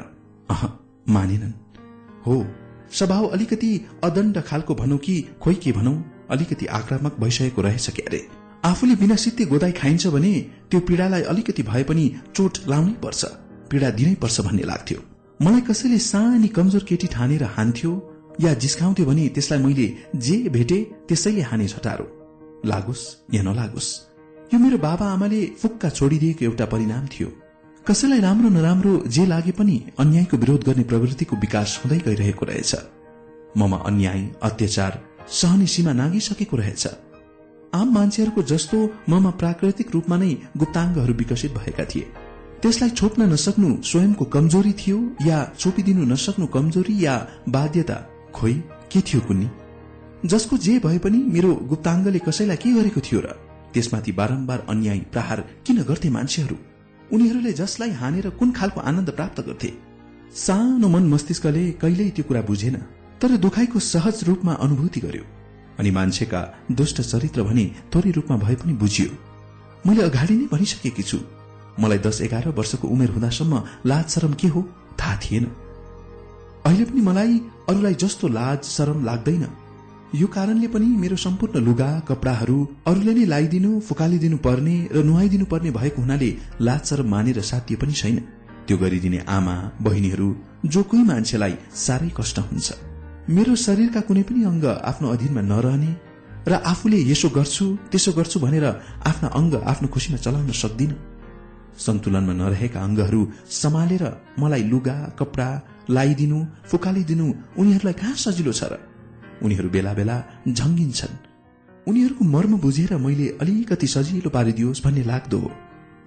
अह 0.49 0.61
मानेनन्। 1.09 1.53
हो 2.25 2.35
स्वभाव 2.91 3.25
अलिकति 3.27 3.71
अदण्ड 4.03 4.41
खालको 4.41 4.75
भनौँ 4.75 4.97
कि 4.97 5.15
खोइ 5.41 5.55
के 5.55 5.71
भनौं 5.71 5.95
अलिकति 6.31 6.65
आक्रामक 6.65 7.19
भइसकेको 7.19 7.61
रहेछ 7.61 7.89
क्यारे 7.89 8.27
आफूले 8.65 8.95
बिना 8.95 9.15
सित्ते 9.15 9.45
गोदाई 9.45 9.71
खाइन्छ 9.71 10.07
भने 10.07 10.33
त्यो 10.71 10.79
पीड़ालाई 10.79 11.21
अलिकति 11.21 11.63
भए 11.63 11.83
पनि 11.83 12.05
चोट 12.35 12.57
लाउनै 12.67 12.93
पर्छ 13.03 13.25
पीड़ा 13.71 13.89
दिनै 13.89 14.15
पर्छ 14.15 14.41
भन्ने 14.41 14.63
लाग्थ्यो। 14.63 14.99
मलाई 15.41 15.61
कसैले 15.61 15.97
सानी 15.97 16.47
कमजोर 16.47 16.83
केटी 16.83 17.07
ठानेर 17.07 17.43
हान्थ्यो 17.55 17.91
या 18.39 18.53
जिस्काउँथ्यो 18.53 19.05
भने 19.05 19.27
त्यसलाई 19.27 19.59
मैले 19.59 19.87
जे 20.15 20.37
भेटे 20.49 20.77
त्यसैले 21.07 21.41
हाने 21.41 21.67
छटारो 21.67 22.05
लागोस् 22.65 23.35
या 23.35 23.41
नलागोस्। 23.43 23.89
यो 24.53 24.59
मेरो 24.59 24.77
बाबा 24.77 25.05
आमाले 25.05 25.45
फुक्का 25.61 25.89
छोडिदिएको 25.89 26.45
एउटा 26.45 26.65
परिणाम 26.65 27.05
थियो। 27.07 27.27
कसैलाई 27.85 28.19
राम्रो 28.19 28.49
नराम्रो 28.49 28.93
जे 29.07 29.25
लागे 29.25 29.51
पनि 29.51 29.75
अन्यायको 29.99 30.37
विरोध 30.37 30.63
गर्ने 30.63 30.83
प्रवृत्तिको 30.83 31.35
विकास 31.35 31.81
हुँदै 31.83 31.99
गइरहेको 31.99 32.45
रहेछ। 32.45 32.75
ममा 33.57 33.77
अन्याय 33.77 34.21
अत्याचार 34.43 34.99
सहने 35.31 35.65
सीमा 35.65 35.93
नागिसकेको 35.93 36.57
रहेछ। 36.57 36.87
आम 37.73 37.93
मान्छेहरूको 37.93 38.41
जस्तो 38.41 38.77
ममा 39.09 39.31
प्राकृतिक 39.31 39.91
रूपमा 39.93 40.17
नै 40.17 40.31
गुप्ताङ्गहरू 40.57 41.13
विकसित 41.13 41.51
भएका 41.51 41.85
थिए। 41.85 42.07
त्यसलाई 42.61 42.89
छोप्न 42.89 43.21
नसक्नु 43.33 43.69
स्वयंको 43.83 44.25
कमजोरी 44.25 44.73
थियो 44.79 44.97
या 45.25 45.37
छोपिदिनु 45.59 46.03
नसक्नु 46.05 46.47
कमजोरी 46.47 46.95
या 47.05 47.15
बाध्यता 47.49 47.97
खोइ 48.35 48.53
के 48.91 49.01
थियो 49.01 49.21
कुन्नी? 49.27 49.49
जसको 50.25 50.57
जे 50.57 50.79
भए 50.79 50.97
पनि 50.99 51.17
मेरो 51.33 51.53
गुप्ताङ्गले 51.69 52.19
कसैलाई 52.19 52.57
के 52.57 52.73
गरेको 52.73 53.01
थियो 53.01 53.19
र? 53.21 53.27
त्यसमाथि 53.73 54.11
बारम्बार 54.11 54.65
अन्याय 54.69 54.99
प्रहार 55.13 55.39
किन 55.65 55.81
गर्थे 55.83 56.09
मान्छेहरू? 56.09 56.55
उनीहरूले 57.13 57.51
जसलाई 57.53 57.91
हानेर 57.99 58.29
कुन 58.39 58.51
खालको 58.51 58.81
आनन्द 58.81 59.09
प्राप्त 59.11 59.39
गर्थे? 59.47 59.71
सानो 60.35 60.87
मन 60.89 61.03
मस्तिष्कले 61.09 61.63
कहिल्यै 61.81 62.09
त्यो 62.15 62.25
कुरा 62.27 62.41
बुझेन 62.41 62.75
तर 63.21 63.37
दुखाइको 63.37 63.79
सहज 63.79 64.23
रूपमा 64.23 64.53
अनुभूति 64.65 64.99
गर्यो 64.99 65.23
अनि 65.79 65.91
मान्छेका 65.91 66.41
दुष्ट 66.71 67.01
चरित्र 67.01 67.43
भने 67.43 67.65
थोरै 67.95 68.11
रूपमा 68.11 68.37
भए 68.37 68.55
पनि 68.55 68.73
बुझियो। 68.73 69.09
मैले 69.87 70.01
अगाडि 70.03 70.35
नै 70.35 70.47
भनिसकेकी 70.51 71.03
छु 71.03 71.17
मलाई 71.79 71.97
दस 72.05 72.21
एघार 72.21 72.47
वर्षको 72.57 72.87
उमेर 72.87 73.09
हुँदासम्म 73.09 73.63
लाज 73.85 74.05
शरम 74.09 74.33
के 74.33 74.47
हो? 74.47 74.61
थाहा 74.99 75.15
थिएन। 75.23 75.45
अहिले 76.65 76.85
पनि 76.85 77.01
मलाई 77.01 77.33
अरूलाई 77.69 77.93
जस्तो 78.03 78.27
लाज 78.39 78.59
शरम 78.75 79.03
लाग्दैन। 79.05 79.45
यो 80.15 80.27
कारणले 80.35 80.67
पनि 80.73 80.87
मेरो 81.03 81.15
सम्पूर्ण 81.25 81.59
लुगा 81.67 81.89
कपडाहरू 82.09 82.57
अरूले 82.89 83.13
नै 83.13 83.25
लगाइदिनु 83.33 83.71
फुकालिदिनु 83.87 84.37
पर्ने 84.45 84.75
र 84.95 85.03
नुहाइदिनु 85.09 85.45
पर्ने 85.51 85.71
भएको 85.77 86.01
हुनाले 86.01 86.29
लाज 86.67 86.81
शरम 86.89 87.07
मानेर 87.13 87.41
साध्य 87.51 87.75
पनि 87.81 87.93
छैन। 88.01 88.17
त्यो 88.67 88.77
गरिदिने 88.77 89.19
आमा 89.37 89.55
बहिनीहरू 89.85 90.29
जो 90.73 90.81
कोही 90.89 91.03
मान्छेलाई 91.11 91.53
साह्रै 91.85 92.09
कष्ट 92.17 92.37
हुन्छ। 92.49 92.67
मेरो 93.35 93.55
शरीरका 93.65 94.01
कुनै 94.07 94.23
पनि 94.29 94.43
अङ्ग 94.51 94.65
आफ्नो 94.91 95.07
अधीनमा 95.15 95.41
नरहने 95.51 95.91
र 96.49 96.53
आफूले 96.71 96.99
यसो 97.11 97.29
गर्छु 97.37 97.65
त्यसो 97.91 98.11
गर्छु 98.17 98.37
भनेर 98.45 98.65
आफ्ना 99.09 99.27
अङ्ग 99.39 99.53
आफ्नो 99.71 99.87
खुसीमा 99.93 100.17
चलाउन 100.25 100.51
सक्दिन। 100.63 100.91
सन्तुलनमा 101.85 102.33
नरहेका 102.41 102.79
अङ्गहरू 102.87 103.21
सम्हालेर 103.61 104.03
मलाई 104.41 104.63
लुगा 104.71 104.97
कपडा 105.19 105.49
लाइदिनु 105.97 106.39
फुकालिदिनु 106.69 107.27
उनीहरूलाई 107.59 107.95
कहाँ 108.01 108.15
सजिलो 108.25 108.53
छ 108.59 108.63
र? 108.71 108.73
उनीहरू 109.45 109.69
बेला 109.75 109.93
बेला 109.99 110.15
झङ्गिन्छन्। 110.47 111.15
उनीहरूको 111.87 112.23
मर्म 112.35 112.53
बुझेर 112.65 112.91
मैले 113.05 113.27
अलिकति 113.41 113.87
सजिलो 113.87 114.29
पारिदियोस् 114.29 114.83
भन्ने 114.85 115.03
लाग्दो 115.03 115.37
हो। 115.37 115.51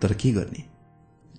तर 0.00 0.12
के 0.20 0.30
गर्ने? 0.32 0.62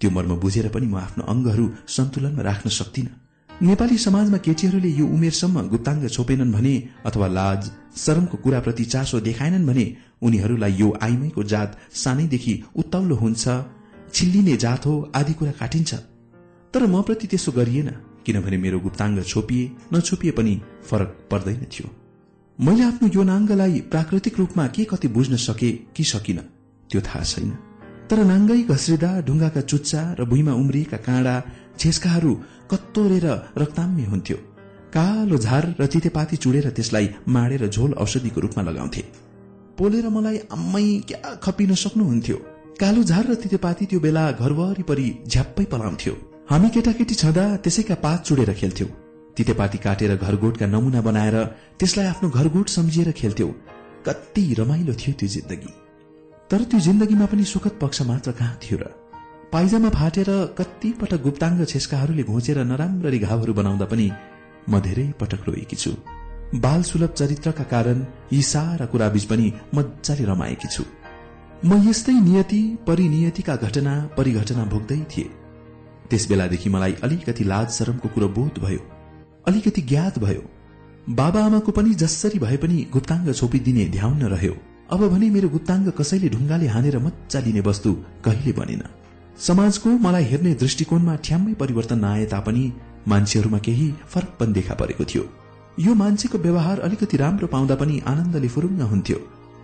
त्यो 0.01 0.09
मर्म 0.11 0.31
बुझेर 0.35 0.67
पनि 0.75 0.87
म 0.87 0.95
आफ्नो 1.05 1.23
अङ्गहरू 1.23 1.65
सन्तुलनमा 1.87 2.41
राख्न 2.41 2.69
सक्दिन। 2.69 3.07
नेपाली 3.49 3.97
समाजमा 3.97 4.37
केटीहरूले 4.37 4.89
यो 4.89 5.05
उमेरसम्म 5.07 5.61
गुप्ताङ्ग 5.69 6.03
छोपेनन् 6.09 6.53
भने 6.53 6.75
अथवा 7.05 7.27
लाज 7.27 7.61
शरमको 7.95 8.37
कुराप्रति 8.37 8.85
चासो 8.85 9.19
देखाएनन् 9.19 9.67
भने 9.67 9.85
उनीहरूलाई 10.21 10.73
यो 10.73 10.89
आइमैको 11.01 11.43
जात 11.43 11.77
सानैदेखि 11.93 12.53
उत्ताउलो 12.75 13.15
हुन्छ 13.15 13.45
छिल्लिने 14.13 14.55
जात 14.57 14.85
हो 14.85 14.93
आदि 15.15 15.33
कुरा 15.33 15.51
काटिन्छ। 15.51 15.93
तर 16.73 16.85
म 16.85 17.01
प्रति 17.01 17.27
त्यसो 17.27 17.51
गरिएन 17.51 17.89
किनभने 18.25 18.57
मेरो 18.57 18.79
गुप्ताङ्ग 18.79 19.23
छोपिए 19.23 19.71
नछोपिए 19.93 20.31
पनि 20.31 20.53
फरक 20.89 21.09
पर्दैन 21.31 21.65
थियो। 21.73 21.87
मैले 22.59 22.83
आफ्नो 22.83 23.07
यौनाङ्गलाई 23.15 23.79
प्राकृतिक 23.91 24.39
रूपमा 24.39 24.67
के 24.67 24.83
कति 24.83 25.07
बुझ्न 25.07 25.35
सके 25.37 25.71
कि 25.95 26.03
सकिन 26.03 26.37
त्यो 26.89 27.01
थाहा 27.01 27.23
छैन। 27.23 27.51
तर 28.09 28.23
नाङ्गै 28.23 28.61
घस्रिँदा 28.63 29.09
ढुङ्गाका 29.21 29.61
चुच्चा 29.61 30.01
र 30.19 30.25
भुइँमा 30.25 30.53
उम्रिएका 30.53 30.97
काँडा 30.97 31.35
छेस्काहरू 31.79 32.33
कत्तोरेर 32.71 33.25
रक्ताम्य 33.57 34.03
हुन्थ्यो। 34.03 34.37
कालो 34.95 35.37
झार 35.37 35.63
र 35.79 35.85
तितेपाती 35.85 36.35
चुडेर 36.37 36.69
त्यसलाई 36.69 37.09
माडेर 37.27 37.67
झोल 37.67 37.91
औषधिको 37.93 38.39
रूपमा 38.41 38.63
लगाउँथे। 38.63 39.03
पोलेर 39.77 40.09
मलाई 40.09 40.37
आम्मै 40.53 40.85
क्या 41.07 41.35
खपिन 41.43 41.73
सक्नुहुन्थ्यो। 41.73 42.37
कालो 42.79 43.01
झार 43.03 43.25
र 43.29 43.33
तितेपाती 43.33 43.85
त्यो 43.85 43.99
बेला 43.99 44.23
घर 44.31 44.51
वरिपरि 44.51 45.07
झ्याप्पै 45.27 45.65
पलाउँथ्यो। 45.71 46.13
हामी 46.49 46.69
केटाकेटी 46.69 47.15
छँदा 47.15 47.45
त्यसैका 47.63 47.95
पात 47.95 48.19
चुडेर 48.27 48.51
खेल्थ्यौ। 48.53 48.87
तितेपाती 49.37 49.77
काटेर 49.77 50.15
घरगोटका 50.15 50.65
नमुना 50.65 51.01
बनाएर 51.01 51.37
त्यसलाई 51.79 52.07
आफ्नो 52.07 52.29
घरगोट 52.29 52.67
सम्झिएर 52.69 53.11
खेल्थ्यौ। 53.11 53.49
कति 54.07 54.43
रमाइलो 54.59 54.93
थियो 54.93 55.13
त्यो 55.19 55.29
जिन्दगी। 55.35 55.71
तर 56.49 56.61
त्यो 56.69 56.79
जिन्दगीमा 56.79 57.25
पनि 57.25 57.43
सुखद 57.43 57.77
पक्ष 57.81 58.01
मात्र 58.09 58.31
कहाँ 58.31 58.57
थियो 58.63 58.77
र? 58.81 58.83
पाइजामा 59.53 59.89
फाटेर 59.89 60.29
कति 60.57 60.89
पटक 61.01 61.21
गुप्ताङ्ग 61.21 61.65
छेस्काहरूले 61.65 62.23
घोचेर 62.23 62.57
नराम्ररी 62.63 63.19
घाउहरू 63.19 63.53
बनाउँदा 63.53 63.85
पनि 63.85 64.07
म 64.69 64.79
धेरै 64.81 65.07
पटक 65.21 65.41
रोएकी 65.47 65.75
छु। 65.75 65.91
बाल 66.57 66.81
सुलभ 66.83 67.13
चरित्रका 67.13 67.63
कारण 67.69 67.97
यी 68.33 68.41
सारा 68.41 68.85
कुराबीच 68.85 69.25
पनि 69.25 69.47
मजाले 69.75 70.25
रमाएकी 70.25 70.67
छु। 70.67 70.83
म 71.65 71.75
यस्तै 71.83 72.13
नियति 72.13 72.57
परिनियतिका 72.87 73.55
घटना 73.55 73.91
परिघटना 74.17 74.63
भोग्दै 74.71 74.97
थिए। 75.11 75.29
त्यस 76.09 76.23
बेलादेखि 76.29 76.69
मलाई 76.69 76.93
अलिकति 77.03 77.43
लाज 77.43 77.67
शरमको 77.71 78.07
कुरो 78.13 78.27
बोध 78.37 78.55
भयो 78.63 78.79
अलिकति 79.47 79.81
ज्ञात 79.91 80.17
भयो। 80.19 80.41
बाबा 81.19 81.43
आमाको 81.45 81.71
पनि 81.77 81.93
जसरी 82.01 82.39
भए 82.39 82.57
पनि 82.63 82.77
गुप्ताङ्ग 82.93 83.31
छोपिदिने 83.33 83.85
ध्याउन 83.95 84.21
रह्यो। 84.33 84.55
अब 84.91 85.01
भने 85.13 85.29
मेरो 85.35 85.49
गुप्ताङ्ग 85.49 85.87
कसैले 85.99 86.29
ढुङ्गाले 86.29 86.67
हानेर 86.67 86.97
मच्चा 87.05 87.39
लिने 87.45 87.61
वस्तु 87.67 87.93
कहिले 88.25 88.51
बनेन। 88.59 88.83
समाजको 89.39 89.89
मलाई 90.05 90.25
हेर्ने 90.31 90.53
दृष्टिकोणमा 90.63 91.15
ठ्याम्मै 91.25 91.53
परिवर्तन 91.61 91.99
नआए 91.99 92.25
तापनि 92.33 92.65
मान्छेहरूमा 93.07 93.59
केही 93.67 93.87
फरक 94.11 94.35
पनि 94.39 94.53
देखा 94.53 94.75
परेको 94.81 95.03
थियो। 95.13 95.23
यो 95.79 95.93
मान्छेको 96.01 96.37
व्यवहार 96.45 96.83
अलिकति 96.89 97.17
राम्रो 97.17 97.47
पाउँदा 97.55 97.75
पनि 97.75 98.01
आनन्दले 98.13 98.51
फुरुङ्ग 98.55 98.81
हुन्थ्यो। 98.91 99.19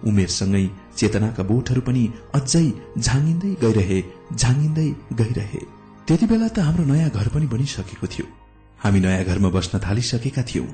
उमेरसँगै 0.07 0.65
चेतनाका 0.97 1.43
बोटहरू 1.43 1.81
पनि 1.81 2.03
अझै 2.35 2.65
झाङ्गिँदै 2.99 3.51
गइरहे 3.63 3.99
झाङ्गिँदै 4.35 4.89
गइरहे। 5.13 5.61
त्यति 6.07 6.25
बेला 6.25 6.47
त 6.47 6.59
हाम्रो 6.59 6.83
नयाँ 6.85 7.09
घर 7.09 7.27
पनि 7.27 7.47
बनिसकेको 7.47 8.07
थियो। 8.07 8.25
हामी 8.79 8.99
नयाँ 8.99 9.23
घरमा 9.23 9.49
बस्न 9.49 9.79
थालिसकेका 9.79 10.43
थियौं। 10.43 10.67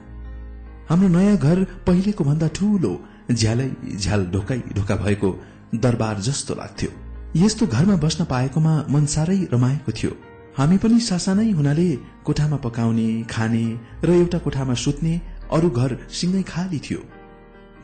हाम्रो 0.89 1.07
नयाँ 1.07 1.37
घर 1.37 1.63
पहिलेको 1.87 2.23
भन्दा 2.23 2.47
ठूलो 2.47 2.91
झ्यालै 3.31 3.69
झ्याल 3.95 4.25
ढोकै 4.25 4.59
ढोका 4.75 4.95
भएको 4.95 5.29
दरबार 5.75 6.19
जस्तो 6.19 6.55
लाग्थ्यो। 6.55 6.91
यस्तो 7.35 7.67
घरमा 7.67 7.95
बस्न 7.95 8.25
पाएकोमा 8.25 8.73
मन 8.89 9.05
साह्रै 9.05 9.39
रमाएको 9.53 9.91
थियो। 9.91 10.11
हामी 10.57 10.77
पनि 10.77 10.99
सासानै 10.99 11.51
हुनाले 11.51 11.89
कोठामा 12.25 12.57
पकाउने 12.57 13.23
खाने 13.29 13.65
र 14.03 14.09
एउटा 14.09 14.37
कोठामा 14.37 14.73
सुत्ने 14.73 15.21
अरू 15.51 15.69
घर 15.69 15.97
सिंगै 16.09 16.43
खाली 16.43 16.79
थियो। 16.79 16.99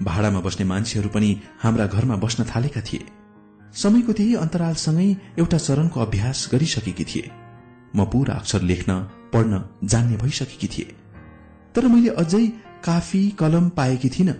भाडामा 0.02 0.40
बस्ने 0.40 0.66
मान्छेहरू 0.66 1.10
पनि 1.10 1.30
हाम्रा 1.64 1.86
घरमा 1.86 2.16
बस्न 2.16 2.44
थालेका 2.44 2.82
थिए। 2.82 3.06
समयको 3.74 4.14
त्यही 4.14 4.36
अन्तरालसँगै 4.36 5.10
एउटा 5.40 5.58
चरणको 5.58 6.00
अभ्यास 6.00 6.50
गरिसकेकी 6.52 7.04
थिए। 7.04 7.32
म 7.96 8.06
पूरा 8.06 8.34
अक्षर 8.34 8.62
लेख्न 8.62 9.00
पढ्न 9.34 9.64
जान्ने 9.84 10.18
भइसकेकी 10.18 10.68
थिए। 10.68 10.96
तर 11.76 11.88
मैले 11.88 12.10
अझै 12.10 12.46
काफी 12.84 13.22
कलम 13.40 13.70
पाएकी 13.70 14.10
थिइनँ। 14.10 14.36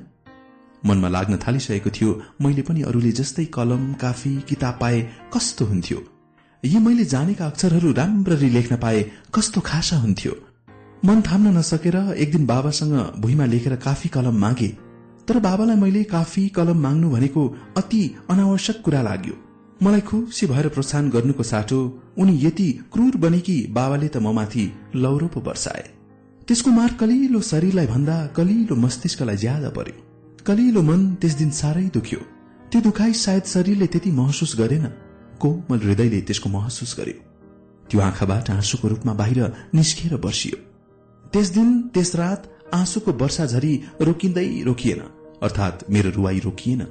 मनमा 0.86 1.08
लाग्न 1.08 1.38
थालिसकेको 1.38 1.90
थियो 1.90 2.22
मैले 2.42 2.62
पनि 2.62 2.82
अरूले 2.82 3.12
जस्तै 3.12 3.46
कलम 3.46 3.94
काफी 3.94 4.36
किताब 4.50 4.78
पाए 4.82 5.02
कस्तो 5.34 5.66
हुन्थ्यो। 5.66 6.00
यी 6.64 6.80
मैले 6.80 7.06
जानेका 7.06 7.46
अक्षरहरू 7.46 7.92
राम्ररी 7.92 8.50
लेख्न 8.50 8.78
पाए 8.78 9.12
कस्तो 9.34 9.62
खासा 9.62 9.98
हुन्थ्यो। 9.98 10.34
मन 11.06 11.22
थाम्न 11.22 11.58
नसकेर 11.58 11.96
एक 12.18 12.32
दिन 12.32 12.46
बाबासँग 12.46 12.96
भुइँमा 13.20 13.46
लेखेर 13.46 13.76
काफी 13.76 14.10
कलम 14.10 14.36
मागे। 14.38 14.91
तर 15.32 15.40
बाबालाई 15.40 15.76
मैले 15.78 16.04
काफी 16.04 16.42
कलम 16.56 16.78
माग्नु 16.78 17.10
भनेको 17.10 17.42
अति 17.78 18.00
अनावश्यक 18.30 18.82
कुरा 18.86 19.02
लाग्यो। 19.02 19.36
मलाई 19.84 20.02
खुसी 20.02 20.48
भएर 20.48 20.68
प्रोत्साहन 20.68 21.10
गर्नुको 21.10 21.44
साटो 21.44 21.78
उनी 22.20 22.34
यति 22.42 22.68
क्रूर 22.94 23.16
बने 23.18 23.40
कि 23.40 23.56
बाबाले 23.72 24.08
त 24.08 24.18
ममाथि 24.18 24.66
लौरो 24.96 25.28
पो 25.28 25.40
वर्षाए 25.42 25.84
त्यसको 26.48 26.72
मार 26.72 26.94
कलिलो 27.00 27.42
शरीरलाई 27.42 27.88
भन्दा 27.88 28.18
कलिलो 28.36 28.76
मस्तिष्कलाई 28.76 29.38
ज्यादा 29.38 29.70
पर्यो। 29.78 29.96
कलिलो 30.46 30.82
मन 30.82 31.00
त्यस 31.22 31.34
दिन 31.40 31.50
साह्रै 31.62 31.86
दुख्यो। 31.96 32.20
त्यो 32.72 32.82
दुखाइ 32.82 33.14
सायद 33.16 33.44
शरीरले 33.54 33.88
त्यति 33.88 34.12
महसुस 34.12 34.56
गरेन। 34.60 34.86
कोमल 35.40 35.80
हृदयले 35.80 36.22
त्यसको 36.28 36.50
महसुस 36.50 36.96
गर्यो। 37.00 37.18
त्यो 37.88 38.00
आँखाबाट 38.02 38.50
आँसुको 38.52 38.88
रूपमा 38.88 39.14
बाहिर 39.24 39.40
निस्किएर 39.76 40.18
बर्सियो। 40.28 40.58
त्यस 41.24 41.48
दिन 41.56 41.82
त्यस 41.96 42.16
रात 42.16 42.52
आँसुको 42.74 43.12
वर्षा 43.24 43.46
झरी 43.46 43.74
रोकिँदै 44.02 44.48
रोकिएन। 44.68 45.02
अर्थात 45.42 45.86
मेरो 45.90 46.10
रुवाई 46.12 46.40
रोकिएन। 46.40 46.82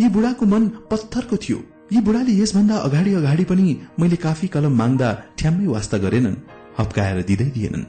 यी 0.00 0.08
बुढाको 0.08 0.46
मन 0.46 0.68
पत्थरको 0.90 1.36
थियो। 1.36 1.58
यी 1.92 2.00
बुढाले 2.00 2.32
यसभन्दा 2.32 2.76
अगाडि 2.78 3.12
अगाडि 3.14 3.44
पनि 3.44 3.76
मैले 4.00 4.16
काफी 4.16 4.46
कलम 4.48 4.74
माग्दा 4.76 5.08
ठ्याम्मै 5.38 5.66
वास्ता 5.66 5.98
गरेनन् 5.98 6.36
हप्काएर 6.78 7.22
दिँदै 7.22 7.48
दिएनन्। 7.56 7.84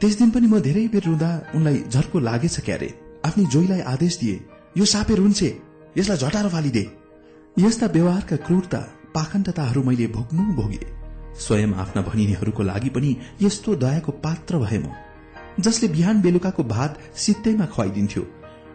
त्यस 0.00 0.18
दिन 0.18 0.30
पनि 0.30 0.46
म 0.46 0.60
धेरै 0.60 0.86
बेर 0.88 1.04
रुँदा 1.04 1.30
उनलाई 1.54 1.78
झर्को 1.90 2.18
लागेछ 2.20 2.60
क्यारे। 2.60 2.88
आफ्नी 3.26 3.44
जोईलाई 3.46 3.80
आदेश 3.94 4.18
दिए 4.18 4.36
यो 4.76 4.84
सापे 4.84 5.14
रुन्छे 5.14 5.50
यसलाई 5.98 6.18
झटारो 6.18 6.48
फालिदे। 6.48 6.84
यस्ता 7.58 7.86
व्यवहारका 7.86 8.36
क्रूरता 8.46 8.80
पाखण्डताहरू 9.14 9.82
मैले 9.82 10.06
भोग्नु 10.06 10.42
भोगे। 10.54 10.82
स्वयं 11.38 11.72
आफ्ना 11.82 12.02
भनिनेहरूको 12.02 12.62
लागि 12.62 12.88
पनि 12.88 13.16
यस्तो 13.42 13.74
दयाको 13.76 14.12
पात्र 14.24 14.58
भए 14.58 14.78
म 14.78 14.92
जसले 15.60 15.88
बिहान 15.88 16.20
बेलुकाको 16.22 16.62
भात 16.64 16.98
सित्तैमा 17.16 17.66
खुवाइदिन्थ्यो। 17.66 18.22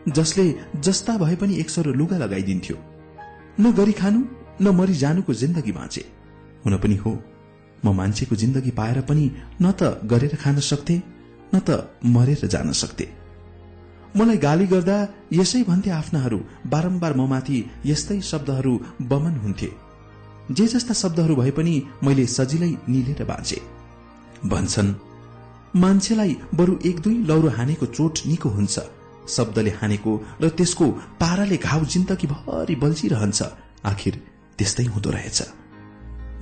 जसले 0.10 0.56
जस्ता 0.76 1.18
भए 1.18 1.36
पनि 1.36 1.56
एक 1.56 1.69
सरो 1.69 1.91
लुगा 1.91 2.18
लगाइदिन्थ्यो। 2.18 2.77
न 3.60 3.72
गरी 3.72 3.91
खानु 3.91 4.23
न 4.61 4.76
मरि 4.76 4.94
जानुको 4.94 5.34
जिन्दगी 5.34 5.72
बाँचे। 5.72 6.06
हुन 6.65 6.77
पनि 6.77 6.95
हो। 6.95 7.23
म 7.86 7.94
मान्छेको 7.94 8.36
जिन्दगी 8.36 8.72
पाएर 8.72 9.02
पनि 9.02 9.32
न 9.61 9.72
त 9.72 10.02
गरेर 10.06 10.36
खान 10.36 10.60
सक्थे 10.60 11.02
न 11.56 11.60
त 11.60 11.90
मरेर 12.06 12.48
जान 12.48 12.72
सक्थे। 12.72 13.07
मलाई 14.18 14.38
गाली 14.38 14.68
गर्दा 14.68 15.07
यसै 15.34 15.64
भन्थे 15.64 15.90
आफ्नाहरू 15.90 16.40
बारम्बार 16.68 17.18
ममाथि 17.18 17.72
यस्तै 17.86 18.22
शब्दहरू 18.22 18.80
बमन 19.02 19.36
हुन्थे। 19.38 19.69
जे 20.52 20.68
जस्ता 20.68 20.94
शब्दहरू 20.94 21.36
भए 21.36 21.52
पनि 21.52 21.84
मैले 22.03 22.26
सजिलै 22.26 22.69
निलेर 22.90 23.23
बाँचे। 23.26 23.61
भन्छन् 24.45 24.94
मान्छेलाई 25.76 26.38
बरु 26.56 26.77
एक 26.86 26.99
दुई 26.99 27.18
लौरो 27.23 27.49
हानेको 27.49 27.86
चोट 27.86 28.19
निको 28.27 28.49
हुन्छ। 28.49 28.80
शब्दले 29.28 29.72
हानेको 29.72 30.12
र 30.42 30.50
त्यसको 30.50 30.86
पाराले 31.22 31.58
घाउ 31.58 31.86
जिन्दगीभरि 31.86 32.76
बल्झिरहन्छ। 32.76 33.42
आखिर 33.86 34.14
त्यस्तै 34.58 34.86
हुँदो 34.86 35.10
रहेछ। 35.12 35.40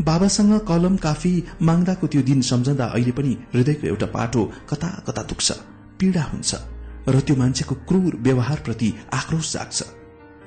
बाबासँग 0.01 0.53
कलम 0.67 0.95
काफी 0.97 1.31
माग्दाको 1.61 2.07
त्यो 2.07 2.21
दिन 2.21 2.41
सम्झँदा 2.41 2.85
अहिले 2.85 3.11
पनि 3.11 3.37
हृदयको 3.53 3.87
एउटा 3.87 4.05
पाटो 4.05 4.41
कता 4.69 4.89
कता 5.07 5.23
दुख्छ 5.23 5.51
पीड़ा 5.99 6.23
हुन्छ 6.23 6.51
र 7.07 7.19
त्यो 7.19 7.35
मान्छेको 7.35 7.75
क्रूर 7.87 8.15
व्यवहारप्रति 8.21 8.93
आक्रोश 9.13 9.53
जाग्छ। 9.53 9.81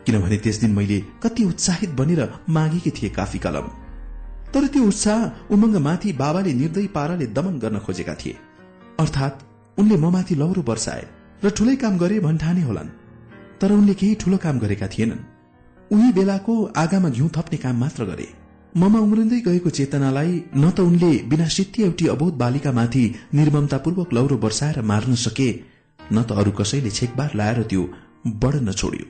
किनभने 0.06 0.36
त्यस 0.36 0.56
दिन 0.60 0.70
मैले 0.70 0.98
कति 1.22 1.44
उत्साहित 1.44 1.90
बनेर 1.90 2.22
मागेकी 2.48 2.90
थिए 2.90 3.08
काफी 3.08 3.38
कलम। 3.38 3.66
तर 4.54 4.66
त्यो 4.66 4.82
उत्साह 4.82 5.52
उमङ्गमाथि 5.54 6.12
बाबाले 6.12 6.52
निर्दय 6.52 6.86
पाराले 6.86 7.26
दमन 7.26 7.58
गर्न 7.58 7.78
खोजेका 7.78 8.14
थिए। 8.14 8.36
अर्थात 9.00 9.34
उनले 9.78 9.96
ममाथि 9.96 10.34
लौरो 10.34 10.62
वर्षाए 10.62 11.04
र 11.46 11.50
ठूलै 11.56 11.74
काम 11.76 11.98
गरे 11.98 12.18
भन्ठाने 12.20 12.62
होलान्। 12.62 12.88
तर 13.60 13.72
उनले 13.72 13.94
केही 13.94 14.14
ठूलो 14.20 14.36
काम 14.44 14.58
गरेका 14.58 14.86
थिएनन्। 14.94 15.20
उही 15.90 16.08
बेलाको 16.12 16.54
आगामा 16.82 17.08
घिउ 17.08 17.28
थप्ने 17.36 17.58
काम 17.64 17.76
मात्र 17.82 18.04
गरे। 18.04 18.26
ममा 18.74 18.98
उम्रिँदै 19.06 19.38
गएको 19.46 19.70
चेतनालाई 19.78 20.32
न 20.56 20.70
त 20.70 20.80
उनले 20.80 21.10
बिना 21.30 21.46
सित्ती 21.56 21.82
एउटी 21.82 22.06
अबोध 22.14 22.34
बालिकामाथि 22.42 23.04
निर्ममतापूर्वक 23.34 24.12
लौरो 24.12 24.36
वर्षाएर 24.44 24.82
मार्न 24.90 25.14
सके 25.26 25.48
न 26.00 26.22
त 26.22 26.30
अरू 26.40 26.50
कसैले 26.58 26.90
छेकबार 26.98 27.30
लाएर 27.38 27.62
त्यो 27.70 27.82
बढ्न 28.42 28.72
छोड्यो। 28.72 29.06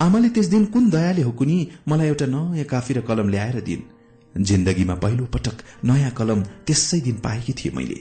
आमाले 0.00 0.28
त्यस 0.34 0.48
दिन 0.48 0.64
कुन 0.72 0.90
दयाले 0.90 1.22
हो 1.22 1.36
कुनी 1.38 1.60
मलाई 1.88 2.08
एउटा 2.08 2.26
नयाँ 2.34 2.68
काफी 2.74 2.92
र 2.94 3.06
कलम 3.08 3.28
ल्याएर 3.28 3.60
दिन् 3.68 3.88
जिन्दगीमा 4.34 4.94
पहिलो 5.04 5.24
पटक 5.34 5.56
नयाँ 5.84 6.16
कलम 6.18 6.42
त्यसै 6.66 7.00
दिन 7.06 7.16
पाएकी 7.20 7.52
थिए 7.52 7.76
मैले। 7.76 7.98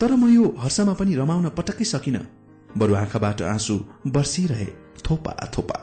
तर 0.00 0.10
म 0.14 0.22
यो 0.30 0.56
हर्षमा 0.62 0.94
पनि 0.94 1.14
रमाउन 1.20 1.48
पटक्कै 1.58 1.94
सकिन। 1.96 2.18
बरु 2.76 2.94
आँखाबाट 2.94 3.42
आँसु 3.42 3.80
बर्सिरहे। 4.06 4.66
थोपा 5.10 5.32
थोपा। 5.58 5.78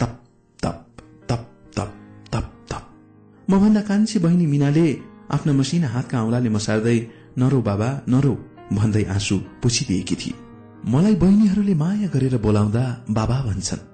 तप 0.00 0.20
तप 0.62 0.86
तप 1.28 1.46
तप 1.76 1.92
तप 2.32 2.52
तप। 2.70 2.82
मभन्दा 3.50 3.80
कान्छी 3.80 4.18
बहिनी 4.18 4.46
मिनाले 4.46 4.86
आफ्ना 5.30 5.52
मसिना 5.52 5.88
हातका 5.88 6.22
औंलाले 6.22 6.48
मसार्दै 6.48 6.98
नरो 7.38 7.62
बाबा 7.62 7.88
नरो 8.08 8.32
भन्दै 8.72 9.04
आँसु 9.04 9.36
पुछिदिएकी 9.62 10.14
थिए। 10.14 10.34
मलाई 10.86 11.14
बहिनीहरूले 11.14 11.74
माया 11.74 12.08
गरेर 12.08 12.38
बोलाउँदा 12.38 13.04
बाबा 13.10 13.42
भन्छन् 13.42 13.86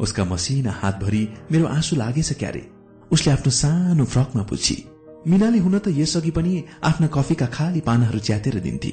उसका 0.00 0.24
मसिना 0.24 0.70
हातभरि 0.70 1.28
मेरो 1.52 1.66
आँसु 1.66 1.96
लागेछ 1.96 2.32
क्यारे? 2.32 2.70
उसले 3.12 3.32
आफ्नो 3.32 3.50
सानो 3.50 4.04
फ्रकमा 4.04 4.42
पुछी। 4.42 4.76
मिनाले 5.26 5.58
हुन 5.58 5.78
त 5.78 5.88
यसअघि 5.88 6.30
पनि 6.30 6.64
आफ्ना 6.84 7.06
कफीका 7.06 7.46
खाली 7.46 7.80
पानाहरू 7.80 8.18
च्यातेर 8.18 8.60
दिन्थे। 8.60 8.92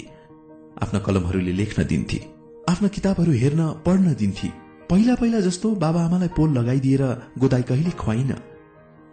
आफ्ना 0.81 0.99
कलमहरूले 0.99 1.51
लेख्न 1.51 1.83
दिन्थे। 1.83 2.32
आफ्ना 2.69 2.87
किताबहरू 2.87 3.31
हेर्न 3.31 3.61
पढ्न 3.85 4.13
दिन्थे। 4.13 4.47
पहिला 4.89 5.15
पहिला 5.15 5.39
जस्तो 5.39 5.69
बाबा 5.75 6.01
आमालाई 6.05 6.27
पोल 6.27 6.49
लगाइदिएर 6.57 7.03
गोदाई 7.37 7.61
कहिले 7.61 7.91
खुवाइन। 7.91 8.35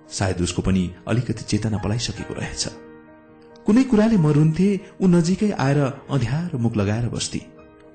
सायद 0.09 0.41
उसको 0.41 0.63
पनि 0.63 0.83
अलिकति 1.09 1.45
चेतना 1.45 1.79
पलाइसकेको 1.79 2.35
रहेछ। 2.35 2.65
कुनै 3.67 3.83
कुराले 3.83 4.17
म 4.17 4.27
रुन्थे 4.31 4.69
ऊ 5.03 5.07
नजिकै 5.07 5.51
आएर 5.59 5.79
अध्यारो 6.11 6.59
मुख 6.59 6.77
लगाएर 6.77 7.09
बस्थे। 7.09 7.41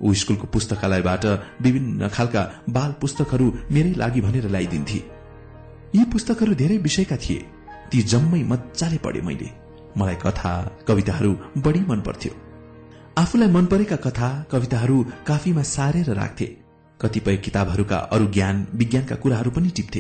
ऊ 0.02 0.14
स्कूलको 0.14 0.48
पुस्तकालयबाट 0.48 1.26
विभिन्न 1.62 2.08
खालका 2.08 2.44
बाल 2.70 2.92
पुस्तकहरू 3.02 3.48
मेरै 3.72 3.94
लागि 3.94 4.22
भनेर 4.22 4.48
ल्याइदिन्थे। 4.50 5.00
यी 5.96 6.04
पुस्तकहरू 6.12 6.54
धेरै 6.54 6.78
विषयका 6.78 7.18
थिए। 7.18 7.46
ती 7.92 8.02
जम्मै 8.04 8.44
मजाले 8.44 8.98
पढे 8.98 9.22
मैले। 9.22 9.50
मलाई 9.98 10.16
कथा 10.16 10.52
कविताहरू 10.88 11.32
बढी 11.58 11.80
मन 11.80 12.02
पर्थ्यो 12.02 12.32
आफूलाई 13.18 13.48
मन 13.48 13.66
परेका 13.66 13.96
कथा 13.96 14.28
कविताहरू 14.52 14.96
काफीमा 15.28 15.62
सारेर 15.66 16.10
राख्थे। 16.14 16.46
कतिपय 17.00 17.36
किताबहरूका 17.38 17.98
अरू 18.12 18.26
ज्ञान 18.28 18.56
विज्ञानका 18.74 19.16
कुराहरू 19.16 19.52
पनि 19.52 19.70
टिप्थे। 19.70 20.00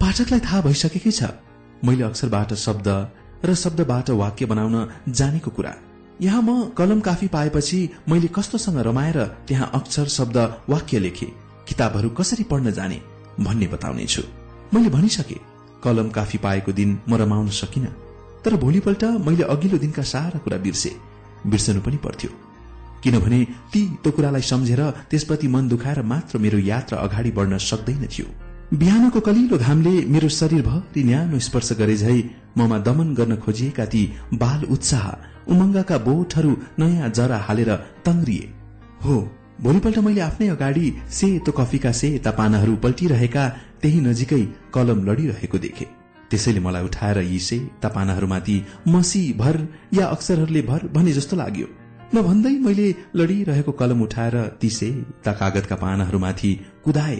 पाठकलाई 0.00 0.40
थाहा 0.40 0.60
भइसकेकै 0.60 1.10
छ 1.10 1.30
मैले 1.84 2.04
अक्षरबाट 2.04 2.54
शब्द 2.56 2.88
र 3.44 3.54
शब्दबाट 3.54 4.10
वाक्य 4.12 4.46
बनाउन 4.46 4.76
जानेको 5.10 5.50
कुरा। 5.50 5.72
यहाँ 6.20 6.42
म 6.42 6.70
कलम 6.78 7.00
काफी 7.00 7.26
पाएपछि 7.26 7.80
मैले 8.08 8.28
कस्तोसँग 8.30 8.78
रमाएर 8.88 9.18
त्यहाँ 9.48 9.70
अक्षर 9.74 10.06
शब्द 10.18 10.38
वाक्य 10.68 10.98
लेखे। 10.98 11.26
किताबहरू 11.68 12.08
कसरी 12.14 12.44
पढ्न 12.44 12.70
जाने 12.70 13.00
भन्ने 13.40 13.66
बताउनेछु। 13.66 14.22
मैले 14.74 14.94
भनिसके 14.94 15.40
कलम 15.82 16.08
काफी 16.10 16.38
पाएको 16.38 16.72
दिन 16.72 16.98
म 17.08 17.18
रमाउन 17.18 17.48
सकिन। 17.58 17.90
तर 18.44 18.56
भोलिपल्ट 18.62 19.04
मैले 19.26 19.42
अघिल्लो 19.50 19.78
दिनका 19.78 20.02
सारा 20.14 20.38
कुरा 20.38 20.58
बिर्से। 20.62 20.96
बिर्सनु 21.46 21.80
पनि 21.80 21.96
पर्थ्यो। 21.98 22.43
किनभने 23.04 23.40
ती 23.72 23.80
त्यो 24.02 24.10
कुरालाई 24.16 24.44
सम्झेर 24.50 24.80
त्यसप्रति 25.10 25.48
मन 25.54 25.68
दुखाएर 25.68 26.02
मात्र 26.12 26.38
मेरो 26.44 26.58
यात्रा 26.70 26.98
अगाडि 27.06 27.30
बढ्न 27.38 27.58
सक्दैन 27.60 28.06
थियो। 28.12 28.26
बिहानको 28.80 29.20
कलिलो 29.20 29.56
घामले 29.58 29.94
मेरो 30.12 30.28
शरीरभरि 30.38 31.02
न्यानो 31.04 31.38
स्पर्श 31.46 31.72
गरे 31.80 31.96
झै 31.96 32.18
ममा 32.58 32.78
दमन 32.86 33.14
गर्न 33.14 33.36
खोजिएका 33.44 33.84
ती 33.92 34.02
बाल 34.42 34.64
उत्साह 34.74 35.06
उमङ्गका 35.52 35.96
बोटहरू 36.06 36.52
नयाँ 36.78 37.10
जरा 37.18 37.38
हालेर 37.46 37.70
तङ्ग्रिए। 38.06 38.48
हो 39.04 39.16
भोलिपल्ट 39.62 39.98
मैले 40.06 40.20
आफ्नै 40.20 40.48
अगाडि 40.48 40.86
सेतो 41.18 41.52
कफीका 41.58 41.92
सेता 42.00 42.30
पानाहरू 42.40 42.74
पल्टिरहेका 42.84 43.44
त्यही 43.82 44.00
नजिकै 44.00 44.42
कलम 44.74 45.04
लडिरहेको 45.08 45.58
देखे। 45.58 45.86
त्यसैले 46.30 46.60
मलाई 46.66 46.84
उठाएर 46.84 47.18
यी 47.22 47.38
सेता 47.48 47.88
पानाहरूमाथि 47.94 48.56
मसी 48.88 49.22
भर 49.38 49.56
या 49.94 50.06
अक्षरहरूले 50.08 50.62
भर 50.70 50.80
भने 50.94 51.12
जस्तो 51.12 51.36
लाग्यो। 51.36 51.66
नभन्दै 52.12 52.54
मैले 52.64 52.88
लडिरहेको 53.16 53.72
कलम 53.72 54.02
उठाएर 54.02 54.36
ती 54.60 54.68
सेता 54.70 55.32
कागजका 55.32 55.76
पानाहरूमाथि 55.76 56.50
कुदाए। 56.84 57.16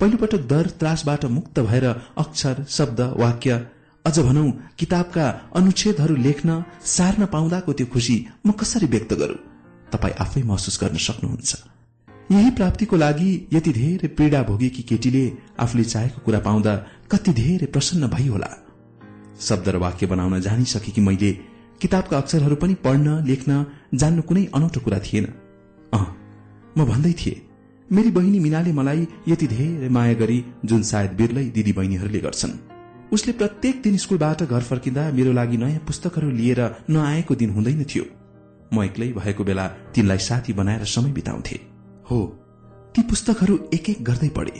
पहिलोपटक 0.00 0.42
दर 0.52 0.66
त्रासबाट 0.80 1.24
मुक्त 1.36 1.60
भएर 1.60 1.84
अक्षर 2.18 2.64
शब्द 2.68 3.00
वाक्य 3.22 3.50
अझ 4.04 4.18
भनौ 4.18 4.44
किताबका 4.78 5.26
अनुच्छेदहरू 5.54 6.16
लेख्न 6.16 6.62
सार्न 6.86 7.26
पाउँदाको 7.26 7.72
त्यो 7.72 7.86
खुशी 7.86 8.16
म 8.46 8.52
कसरी 8.52 8.86
व्यक्त 8.86 9.12
गरू? 9.14 9.36
तपाईँ 9.92 10.18
आफै 10.20 10.42
महसुस 10.42 10.76
गर्न 10.82 10.96
सक्नुहुन्छ। 11.06 11.50
यही 12.32 12.50
प्राप्तिको 12.50 12.96
लागि 12.96 13.30
यति 13.52 13.72
धेरै 13.72 14.08
पीड़ा 14.18 14.42
भोगेकी 14.42 14.82
केटीले 14.82 15.24
आफूले 15.60 15.84
चाहेको 15.84 16.18
कुरा 16.24 16.40
पाउँदा 16.40 16.74
कति 17.10 17.32
धेरै 17.32 17.66
प्रसन्न 17.66 18.08
भई 18.08 18.28
होला। 18.28 18.50
शब्द 19.40 19.68
र 19.68 19.76
वाक्य 19.76 20.06
बनाउन 20.06 20.40
जानिसकेकी 20.40 21.00
मैले 21.00 21.30
किताबका 21.80 22.18
अक्षरहरू 22.18 22.56
पनि 22.56 22.74
पढ्न 22.84 23.24
लेख्न 23.26 23.64
जान्नु 23.94 24.22
कुनै 24.22 24.44
अनौठो 24.54 24.80
कुरा 24.80 24.98
थिएन। 24.98 25.26
अह 25.92 26.04
म 26.76 26.84
भन्दै 26.84 27.12
थिए 27.12 27.40
मेरी 27.88 28.10
बहिनी 28.10 28.38
मिनाले 28.40 28.72
मलाई 28.72 29.06
यति 29.28 29.46
धेरै 29.46 29.88
माया 29.88 30.14
गरी 30.14 30.38
जुन 30.64 30.82
सायद 30.82 31.10
बिर्लै 31.12 31.44
दिदी 31.56 31.72
बहिनीहरूले 31.72 32.20
गर्छन् 32.20 32.54
उसले 33.12 33.32
प्रत्येक 33.32 33.82
दिन 33.82 33.96
स्कूलबाट 33.96 34.42
घर 34.44 34.62
फर्किँदा 34.62 35.02
मेरो 35.12 35.32
लागि 35.32 35.56
नयाँ 35.56 35.84
पुस्तकहरू 35.86 36.30
लिएर 36.30 36.60
नआएको 36.90 37.34
दिन 37.34 37.50
हुँदैन 37.50 37.84
थियो। 37.84 38.04
म 38.74 38.82
एक्लै 38.82 39.08
भएको 39.12 39.44
बेला 39.44 39.66
तिनलाई 39.94 40.18
साथी 40.18 40.52
बनाएर 40.52 40.84
समय 40.88 41.12
बिताउँथे। 41.12 41.56
हो 42.10 42.18
ती 42.94 43.02
पुस्तकहरू 43.02 43.58
एक 43.74 43.90
एक 43.90 44.02
गर्दै 44.04 44.28
पढे। 44.28 44.58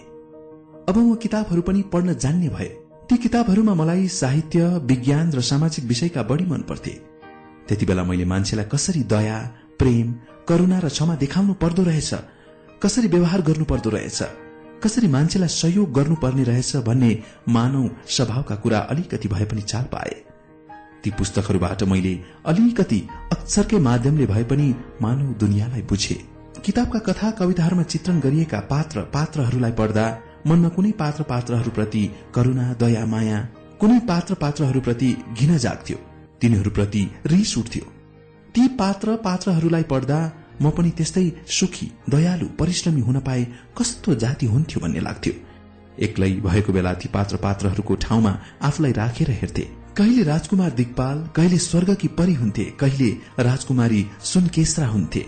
अब 0.89 0.97
म 0.99 1.15
किताबहरू 1.16 1.62
पनि 1.62 1.82
पढ्न 1.93 2.15
जान्ने 2.15 2.49
भए 2.49 2.70
ती 3.09 3.17
किताबहरूमा 3.17 3.75
मलाई 3.75 4.09
साहित्य 4.09 4.67
विज्ञान 4.79 5.33
र 5.33 5.41
सामाजिक 5.41 5.85
विषयका 5.85 6.23
बढ़ी 6.23 6.47
मन 6.47 6.59
पर्थे। 6.59 6.91
त्यति 7.69 7.87
बेला 7.87 8.05
मैले 8.05 8.25
मान्छेलाई 8.25 8.65
कसरी 8.65 9.03
दया 9.03 9.39
प्रेम 9.79 10.15
करूणा 10.49 10.79
र 10.79 10.89
क्षमा 10.89 11.15
देखाउनु 11.15 11.55
पर्दो 11.55 11.83
रहेछ? 11.83 12.15
कसरी 12.83 13.09
व्यवहार 13.09 13.43
गर्नु 13.43 13.65
पर्दो 13.65 13.91
रहेछ? 13.91 14.23
कसरी 14.85 15.09
मान्छेलाई 15.09 15.49
सहयोग 15.49 15.93
गर्नुपर्ने 15.93 16.45
रहेछ 16.45 16.77
भन्ने 16.77 17.23
मानव 17.49 17.91
स्वभावका 18.09 18.57
कुरा 18.57 18.79
अलिकति 18.79 19.29
भए 19.29 19.45
पनि 19.45 19.63
चाल 19.63 19.85
पाए। 19.85 20.25
ती 21.05 21.11
पुस्तकहरूबाट 21.11 21.83
मैले 21.83 22.21
अलिकति 22.47 23.09
अक्षरकै 23.33 23.79
माध्यमले 23.79 24.27
भए 24.27 24.45
पनि 24.45 24.75
मानव 25.03 25.33
दुनियाँलाई 25.33 25.83
बुझे। 25.83 26.25
किताबका 26.65 26.99
कथा 26.99 27.31
कविताहरूमा 27.31 27.83
चित्रण 27.83 28.21
गरिएका 28.21 28.61
पात्र 28.61 29.01
पात्रहरूलाई 29.01 29.73
पढ्दा 29.73 30.07
मनमा 30.47 30.69
कुनै 30.69 30.91
पात्र 30.93 31.23
पात्रहरूप्रति 31.23 32.03
करूणा 32.35 32.73
दया 32.81 33.05
माया 33.07 33.39
कुनै 33.81 33.99
पात्र 34.09 34.35
पात्रहरूप्रति 34.35 35.11
घिन 35.39 35.57
जाग्थ्यो। 35.59 35.99
तिनीहरूप्रति 36.41 37.03
रिस 37.27 37.57
उठ्थ्यो। 37.59 37.85
ती 38.55 38.66
पात्र 38.81 39.16
पात्रहरूलाई 39.25 39.83
पढ्दा 39.83 40.19
म 40.62 40.71
पनि 40.71 40.91
त्यस्तै 40.91 41.27
सुखी 41.51 41.87
दयालु 42.11 42.47
परिश्रमी 42.59 43.01
हुन 43.01 43.19
पाए 43.21 43.47
कस्तो 43.79 44.15
जाति 44.15 44.47
हुन्थ्यो 44.47 44.81
भन्ने 44.81 45.01
लाग्थ्यो। 45.01 45.35
एक्लै 45.99 46.31
भएको 46.47 46.73
बेला 46.73 46.93
ती 46.95 47.09
पात्र 47.09 47.37
पात्रहरूको 47.37 47.95
ठाउँमा 47.95 48.39
आफूलाई 48.62 48.93
राखेर 48.93 49.31
हेर्थे। 49.31 49.69
कहिले 49.97 50.23
राजकुमार 50.23 50.71
दिगपाल 50.71 51.19
कहिले 51.37 51.59
स्वर्गकी 51.59 52.09
परी 52.19 52.35
हुन्थे 52.35 52.65
कहिले 52.81 53.11
राजकुमारी 53.41 54.07
सुनकेसरा 54.23 54.87
हुन्थे। 54.87 55.27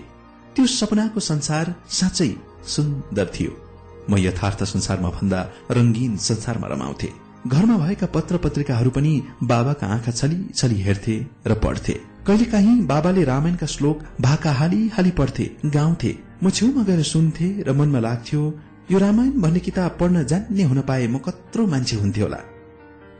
त्यो 0.56 0.66
सपनाको 0.70 1.20
संसार 1.20 1.74
साँच्चै 1.90 2.34
सुन्दर 2.66 3.32
थियो। 3.34 3.65
म 4.10 4.18
यथार्थ 4.18 4.64
संसारमा 4.64 5.08
भन्दा 5.10 5.40
रंगीन 5.70 6.16
संसारमा 6.16 6.66
रमाउँथे। 6.68 7.08
घरमा 7.46 7.76
भएका 7.78 8.06
पत्र 8.06 8.36
पत्रिकाहरू 8.36 8.90
पनि 8.90 9.22
बाबाका 9.42 9.86
आँखा 9.86 10.12
छली 10.12 10.38
छली 10.54 10.80
हेर्थे 10.82 11.16
र 11.46 11.54
पढ्थे। 11.54 11.94
कहिलेकाहीँ 12.26 12.80
बाबाले 12.86 13.24
रामायणका 13.24 13.66
श्लोक 13.66 14.02
भाका 14.20 14.52
हाली 14.52 14.88
हाली 14.88 15.10
पढ्थे 15.10 15.44
गाउँथे। 15.66 16.12
म 16.42 16.50
छेउमा 16.50 16.82
गएर 16.82 17.02
सुन्थे 17.02 17.48
र 17.62 17.72
मनमा 17.72 18.00
लाग्थ्यो 18.00 18.42
यो 18.90 18.98
रामायण 18.98 19.40
भन्ने 19.40 19.60
किताब 19.60 19.96
पढ्न 20.00 20.24
जान्ने 20.24 20.62
हुन 20.62 20.80
पाए 20.80 21.06
म 21.06 21.18
कत्रो 21.18 21.66
मान्छे 21.66 21.96
हुन्थे 21.96 22.20
होला। 22.20 22.40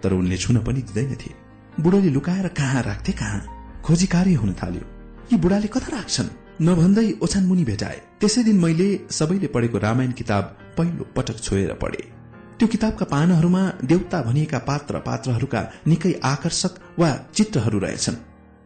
तर 0.03 0.13
उनले 0.13 0.37
छुन 0.37 0.59
पनि 0.59 0.81
दिँदैनथे। 0.83 1.31
बुढोले 1.81 2.11
लुकाएर 2.11 2.49
कहाँ 2.49 2.83
राख्थे 2.83 3.13
कहाँ 3.13 3.41
खोजी 3.85 4.07
कार्य 4.07 4.35
हुन 4.35 4.53
थाल्यो। 4.53 4.85
यी 5.33 5.39
बुढाले 5.39 5.69
कता 5.69 5.97
राख्छन्? 5.97 6.29
नभन्दै 6.61 7.13
ओछान 7.23 7.45
मुनि 7.45 7.65
भेटाए। 7.65 8.01
त्यसै 8.21 8.43
दिन 8.43 8.57
मैले 8.57 8.89
सबैले 9.11 9.47
पढेको 9.47 9.79
रामायण 9.79 10.13
किताब 10.13 10.45
पहिलो 10.79 11.05
पटक 11.17 11.37
छोएर 11.39 11.73
पढे। 11.73 12.03
त्यो 12.59 12.69
किताबका 12.69 13.05
पानाहरूमा 13.05 13.63
देउता 13.85 14.23
भनिएका 14.23 14.59
पात्र 14.59 14.99
पात्रहरूका 14.99 15.61
निकै 15.87 16.13
आकर्षक 16.25 16.73
वा 16.99 17.11
चित्रहरू 17.35 17.79
रहेछन्। 17.79 18.15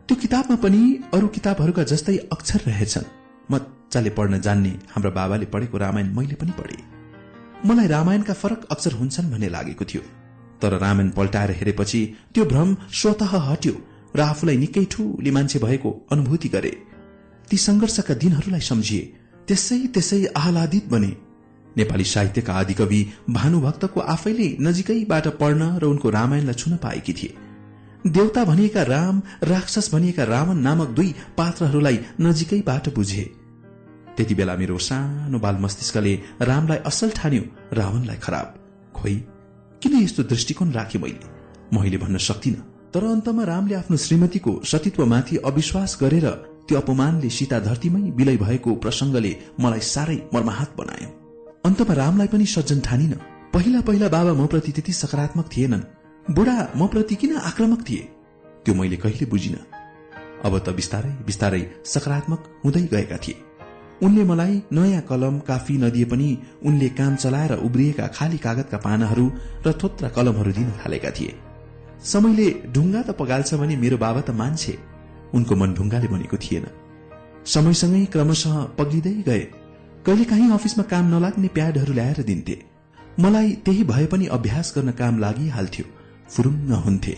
त्यो 0.08 0.16
किताबमा 0.16 0.56
पनि 0.56 0.82
अरू 1.14 1.28
किताबहरूका 1.28 1.82
जस्तै 1.82 2.16
अक्षर 2.32 2.60
रहेछन्। 2.66 3.10
मजाले 3.50 4.10
पढ्न 4.10 4.40
जान्ने 4.40 4.72
हाम्रा 4.94 5.10
बाबाले 5.10 5.46
पढेको 5.46 5.78
रामायण 5.78 6.14
मैले 6.14 6.34
पनि 6.34 6.52
पढे। 6.58 6.78
मलाई 7.66 7.86
रामायणका 7.86 8.32
फरक 8.32 8.66
अक्षर 8.70 8.92
हुन्छन् 8.92 9.30
भन्ने 9.30 9.48
लागेको 9.48 9.84
थियो। 9.84 10.02
तर 10.62 10.78
रामायण 10.78 11.10
पल्टाएर 11.10 11.50
हेरेपछि 11.50 12.00
त्यो 12.34 12.44
भ्रम 12.44 12.76
स्वत 12.92 13.22
हट्यो 13.22 13.74
र 14.16 14.20
आफूलाई 14.20 14.56
निकै 14.56 14.84
ठूली 14.84 15.30
मान्छे 15.30 15.58
भएको 15.58 15.90
अनुभूति 16.12 16.48
गरे। 16.48 16.72
ती 17.50 17.56
संघर्षका 17.56 18.14
दिनहरूलाई 18.14 18.60
सम्झिए 18.60 19.02
त्यसै 19.48 19.78
त्यसै 19.94 20.24
आह्लादित 20.36 20.88
बने। 20.88 21.16
नेपाली 21.76 22.04
साहित्यका 22.04 22.52
आदिकवि 22.54 23.00
भानुभक्तको 23.30 24.00
आफैले 24.00 24.56
नजिकैबाट 24.60 25.28
पढ्न 25.28 25.62
र 25.78 25.84
उनको 25.84 26.10
रामायणलाई 26.10 26.54
छुन 26.54 26.76
पाएकी 26.76 27.12
थिए। 27.12 27.34
देवता 28.06 28.44
भनिएका 28.44 28.82
राम 28.82 29.22
राक्षस 29.42 29.94
भनिएका 29.94 30.24
रावण 30.24 30.56
नामक 30.56 30.88
दुई 30.88 31.14
पात्रहरूलाई 31.36 31.98
नजिकैबाट 32.20 32.94
बुझे। 32.94 33.24
त्यति 34.16 34.34
बेला 34.34 34.56
मेरो 34.56 34.78
सानो 34.78 35.38
बाल 35.38 35.56
मस्तिष्कले 35.56 36.14
रामलाई 36.42 36.78
असल 36.86 37.10
ठान्यो 37.10 37.42
रावणलाई 37.72 38.16
खराब। 38.16 38.48
खोइ 38.94 39.14
किन 39.82 40.02
यस्तो 40.02 40.22
दृष्टिकोण 40.22 40.70
राखे 40.72 40.98
मैले? 40.98 41.26
मैले 41.76 41.96
भन्न 41.96 42.16
सक्दिन। 42.18 42.54
तर 42.94 43.04
अन्तमा 43.04 43.44
रामले 43.44 43.74
आफ्नो 43.74 43.96
श्रीमतीको 43.96 44.60
सतीत्वमाथि 44.64 45.36
अविश्वास 45.36 45.98
गरेर 46.00 46.26
त्यो 46.70 46.78
अपमानले 46.78 47.28
सीता 47.28 47.58
धरतीमै 47.60 48.00
विलय 48.18 48.36
भएको 48.36 48.74
प्रसंगले 48.74 49.32
मलाई 49.60 49.80
साह्रै 49.84 50.18
मर्माहात 50.34 50.70
बनायो। 50.78 51.08
अन्तमा 51.64 51.94
रामलाई 51.94 52.26
पनि 52.26 52.46
सज्जन 52.46 52.80
ठानिन। 52.80 53.14
पहिला 53.54 53.80
पहिला 53.80 54.08
बाबा 54.08 54.32
म 54.32 54.46
प्रति 54.46 54.72
त्यति 54.72 54.92
सकारात्मक 54.92 55.46
थिएनन्। 55.56 55.82
बुढा 56.30 56.56
म 56.76 56.86
प्रति 56.86 57.14
किन 57.14 57.32
आक्रमक 57.36 57.80
थिए? 57.88 58.02
त्यो 58.64 58.74
मैले 58.74 58.96
कहिले 58.96 59.26
बुझिन। 59.26 59.56
अब 60.46 60.58
त 60.58 60.68
बिस्तारै 60.68 61.10
बिस्तारै 61.26 61.62
सकारात्मक 61.84 62.40
हुँदै 62.64 62.82
गएका 62.92 63.16
थिए। 63.16 63.36
उनले 64.02 64.24
मलाई 64.24 64.62
नयाँ 64.72 65.02
कलम 65.10 65.38
काफी 65.38 65.78
नदिए 65.78 66.04
पनि 66.04 66.28
उनले 66.62 66.88
काम 66.88 67.16
चलाएर 67.16 67.52
उब्रिएका 67.66 68.06
खाली 68.06 68.38
कागजका 68.38 68.78
पानाहरू 68.78 69.26
र 69.66 69.72
थोत्रा 69.82 70.08
कलमहरू 70.08 70.52
दिन 70.52 70.70
थालेका 70.78 71.10
थिए। 71.10 71.34
समयले 72.04 72.48
ढुङ्गा 72.70 73.02
त 73.02 73.10
पगाल्छ 73.10 73.54
भने 73.54 73.76
मेरो 73.76 73.98
बाबा 73.98 74.20
त 74.20 74.30
मान्छे। 74.30 74.89
उनको 75.34 75.56
मन 75.56 75.74
ढुङ्गाले 75.74 76.08
बनेको 76.08 76.36
थिएन। 76.36 76.66
समयसँगै 77.46 78.04
क्रमशः 78.04 78.56
पग्लिँदै 78.78 79.14
गए। 79.28 79.40
कहिलेकाहीँ 80.06 80.50
अफिसमा 80.52 80.84
काम 80.84 81.14
नलाग्ने 81.14 81.48
प्याडहरू 81.48 81.92
ल्याएर 81.92 82.22
दिन्थे। 82.22 82.56
मलाई 83.20 83.52
त्यही 83.64 83.84
भए 83.84 84.06
पनि 84.06 84.26
अभ्यास 84.26 84.72
गर्न 84.76 84.90
काम 84.90 85.18
लागिहाल्थ्यो। 85.18 85.84
फुरुङ्ग 86.30 86.72
हुन्थे। 86.84 87.16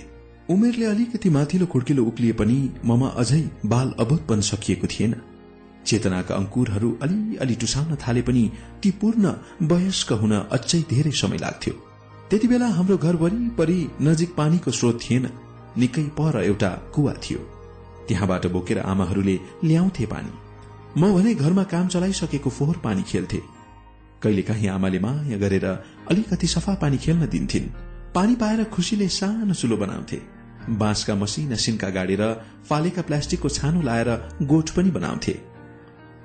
उमेरले 0.50 0.86
अलिकति 0.86 1.30
माथिल्लो 1.30 1.66
खुड्किलो 1.66 2.04
उक्लिए 2.04 2.32
पनि 2.32 2.56
ममा 2.84 3.08
अझै 3.16 3.42
बाल 3.66 3.94
अबोध 4.00 4.26
बन्न 4.28 4.40
सकिएको 4.40 4.86
थिएन। 4.86 5.14
चेतनाका 5.86 6.34
अंकुरहरू 6.34 6.98
अलि 7.02 7.54
टुसाउन 7.54 7.96
थाले 7.96 8.22
पनि 8.22 8.50
ती 8.82 8.90
पूर्ण 8.90 9.32
वयस्क 9.62 10.12
हुन 10.12 10.32
अझै 10.32 10.80
धेरै 10.90 11.10
समय 11.10 11.38
लाग्थ्यो। 11.38 11.74
त्यति 12.30 12.48
बेला 12.48 12.66
हाम्रो 12.66 12.96
घर 12.96 13.16
वरिपरि 13.16 13.80
नजिक 14.02 14.34
पानीको 14.36 14.70
स्रोत 14.70 15.00
थिएन। 15.00 15.28
निकै 15.78 16.02
पर 16.18 16.42
एउटा 16.42 16.70
कुवा 16.94 17.12
थियो। 17.12 17.40
त्यहाँबाट 18.08 18.46
बोकेर 18.46 18.78
आमाहरूले 18.78 19.38
ल्याउँथे 19.64 20.06
पानी। 20.06 20.32
म 21.00 21.12
भने 21.14 21.34
घरमा 21.34 21.62
काम 21.64 21.88
चलाइसकेको 21.88 22.50
फोहोर 22.50 22.76
पानी 22.84 23.02
खेल्थे। 23.02 23.40
कहिलेकाहीँ 24.22 24.68
आमाले 24.68 24.98
माया 24.98 25.38
गरेर 25.38 25.66
अलिकति 26.10 26.46
सफा 26.46 26.74
पानी 26.74 26.98
खेल्न 26.98 27.26
दिन्थिन्। 27.26 27.72
पानी 28.14 28.34
पाएर 28.34 28.64
खुसीले 28.64 29.08
सानो 29.08 29.54
चुलो 29.54 29.76
बनाउँथे। 29.76 30.20
बाँसका 30.70 31.14
मसिना 31.14 31.56
सिन्का 31.56 31.88
गाडेर 31.90 32.22
फालेका 32.68 33.02
प्लास्टिकको 33.02 33.48
छानो 33.48 33.82
लाएर 33.82 34.10
गोठ 34.42 34.70
पनि 34.70 34.90
बनाउँथे। 34.90 35.32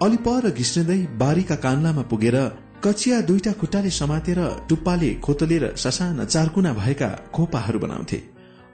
अलि 0.01 0.17
पर 0.17 0.49
घिस्रिँदै 0.51 0.99
बारीका 1.17 1.55
कान्लामा 1.55 2.01
पुगेर 2.01 2.37
कचिया 2.85 3.21
दुईटा 3.21 3.51
खुट्टाले 3.51 3.89
समातेर 3.89 4.39
टुप्पाले 4.69 5.13
खोतलेर 5.15 5.73
ससाना 5.75 6.25
चारकुना 6.25 6.73
भएका 6.73 7.09
खोपाहरू 7.33 7.79
बनाउँथे। 7.79 8.17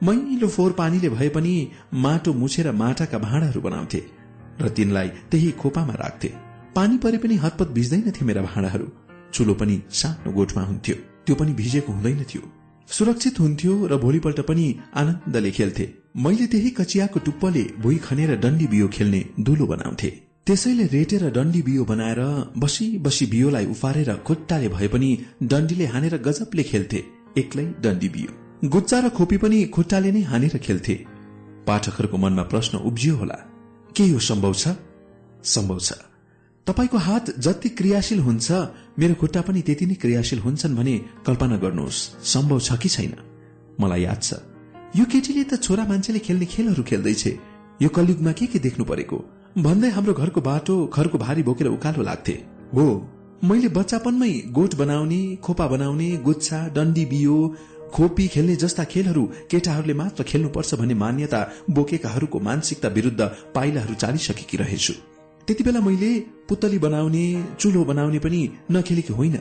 मैलो 0.04 0.48
फोहोर 0.48 0.72
पानीले 0.72 1.10
भए 1.10 1.30
पनि 1.30 1.52
माटो 2.06 2.34
मुछेर 2.34 2.72
माटाका 2.72 3.18
भाँडाहरू 3.18 3.62
बनाउँथे 3.62 4.02
र 4.62 4.70
तिनलाई 4.70 5.08
त्यही 5.32 5.52
खोपामा 5.62 5.94
राख्थे। 5.94 6.30
पानी 6.76 6.98
परे 6.98 7.18
पनि 7.18 7.36
हतपत 7.36 7.68
भिज्दैनथे 7.78 8.26
मेरा 8.26 8.42
भाँडाहरू। 8.42 8.88
चुलो 9.34 9.54
पनि 9.54 9.80
सानो 9.92 10.32
गोठमा 10.32 10.64
हुन्थ्यो। 10.64 10.96
त्यो 11.26 11.36
पनि 11.36 11.54
भिजेको 11.54 11.94
हुँदैन 11.94 12.24
थियो। 12.24 12.44
सुरक्षित 12.90 13.40
हुन्थ्यो 13.40 13.74
र 13.88 13.98
भोलिपल्ट 13.98 14.40
पनि 14.42 14.68
आनन्दले 14.96 15.52
खेल्थे। 15.52 15.88
मैले 16.18 16.48
त्यही 16.48 16.70
कचियाको 16.80 17.20
टुप्पले 17.20 17.64
भुइँ 17.80 18.00
खनेर 18.00 18.36
डन्डी 18.40 18.68
बियो 18.68 18.88
खेल्ने 18.88 19.26
दुलो 19.40 19.66
बनाउँथे। 19.66 20.10
त्यसैले 20.46 20.86
रेटेर 20.98 21.30
डन्डी 21.32 21.62
बियो 21.62 21.86
बनाएर 21.86 22.22
बसी 22.58 22.86
बसी 23.00 23.26
बियोलाई 23.26 23.66
उफारेर 23.66 24.16
खुट्टाले 24.28 24.68
भए 24.68 24.88
पनि 24.88 25.18
डन्डीले 25.44 25.86
हानेर 25.86 26.18
गजबले 26.18 26.64
खेल्थे। 26.64 27.04
एक्लै 27.38 27.66
डन्डी 27.84 28.10
बियो। 28.10 28.43
गुच्चा 28.64 29.00
र 29.00 29.10
खोपी 29.10 29.38
पनि 29.38 29.58
खुट्टाले 29.68 30.12
नै 30.12 30.22
हानेर 30.24 30.56
खेल्थे। 30.58 30.96
पाठकहरूको 31.68 32.18
मनमा 32.18 32.44
प्रश्न 32.48 32.78
उब्जियो 32.80 33.16
होला 33.16 33.36
के 33.92 34.04
यो 34.08 34.20
सम्भव 34.20 34.54
छ? 34.54 34.68
सम्भव 35.44 35.80
छ। 35.80 35.92
तपाईँको 36.68 36.98
हात 36.98 37.26
जति 37.44 37.70
क्रियाशील 37.70 38.20
हुन्छ 38.24 38.48
मेरो 39.00 39.16
खुट्टा 39.20 39.42
पनि 39.44 39.62
त्यति 39.68 39.86
नै 39.86 39.96
क्रियाशील 40.00 40.40
हुन्छन् 40.40 40.76
भने 40.76 40.96
कल्पना 41.28 41.58
गर्नुहोस् 41.60 42.00
सम्भव 42.24 42.60
छ 42.60 42.80
कि 42.80 42.90
छैन? 42.90 43.14
मलाई 43.80 44.02
याद 44.02 44.22
छ। 44.24 44.40
यो 44.96 45.06
केटीले 45.12 45.44
त 45.44 45.60
छोरा 45.60 45.84
मान्छेले 45.84 46.20
खेल्ने 46.24 46.46
खेलहरू 46.48 46.84
खेल्दैछ। 46.88 47.24
यो 47.84 47.90
कलयुगमा 47.90 48.32
के 48.32 48.46
के 48.48 48.60
देख्नु 48.64 48.86
परेको? 48.88 49.18
भन्दै 49.60 49.90
हाम्रो 49.92 50.14
घरको 50.16 50.42
बाटो 50.42 50.76
घरको 50.88 51.18
भारी 51.20 51.44
बोकेर 51.44 51.68
उकालो 51.68 52.02
लाग्थे। 52.02 52.36
हो 52.72 52.88
मैले 53.44 53.68
बच्चापनमै 53.76 54.32
गोठ 54.56 54.76
बनाउने 54.80 55.22
खोपा 55.44 55.68
बनाउने 55.68 56.10
गुच्छा 56.24 56.60
डन्डी 56.72 57.06
बियो 57.06 57.36
खोपी 57.94 58.28
खेल्ने 58.28 58.56
जस्ता 58.56 58.84
खेलहरू 58.84 59.24
केटाहरूले 59.52 59.94
मात्र 59.94 60.24
खेल्नुपर्छ 60.24 60.76
भन्ने 60.76 60.94
मान्यता 60.96 61.40
बोकेकाहरूको 61.70 62.40
मानसिकता 62.40 62.88
विरूद्ध 62.90 63.22
पाइलाहरू 63.56 63.94
चालिसकेकी 63.94 64.58
रहेछु। 64.58 64.94
त्यति 65.48 65.64
बेला 65.64 65.80
मैले 65.80 66.10
पुतली 66.50 66.80
बनाउने 66.80 67.26
चुलो 67.60 67.84
बनाउने 67.86 68.20
पनि 68.20 68.42
नखेलेकी 68.72 69.14
होइन। 69.14 69.36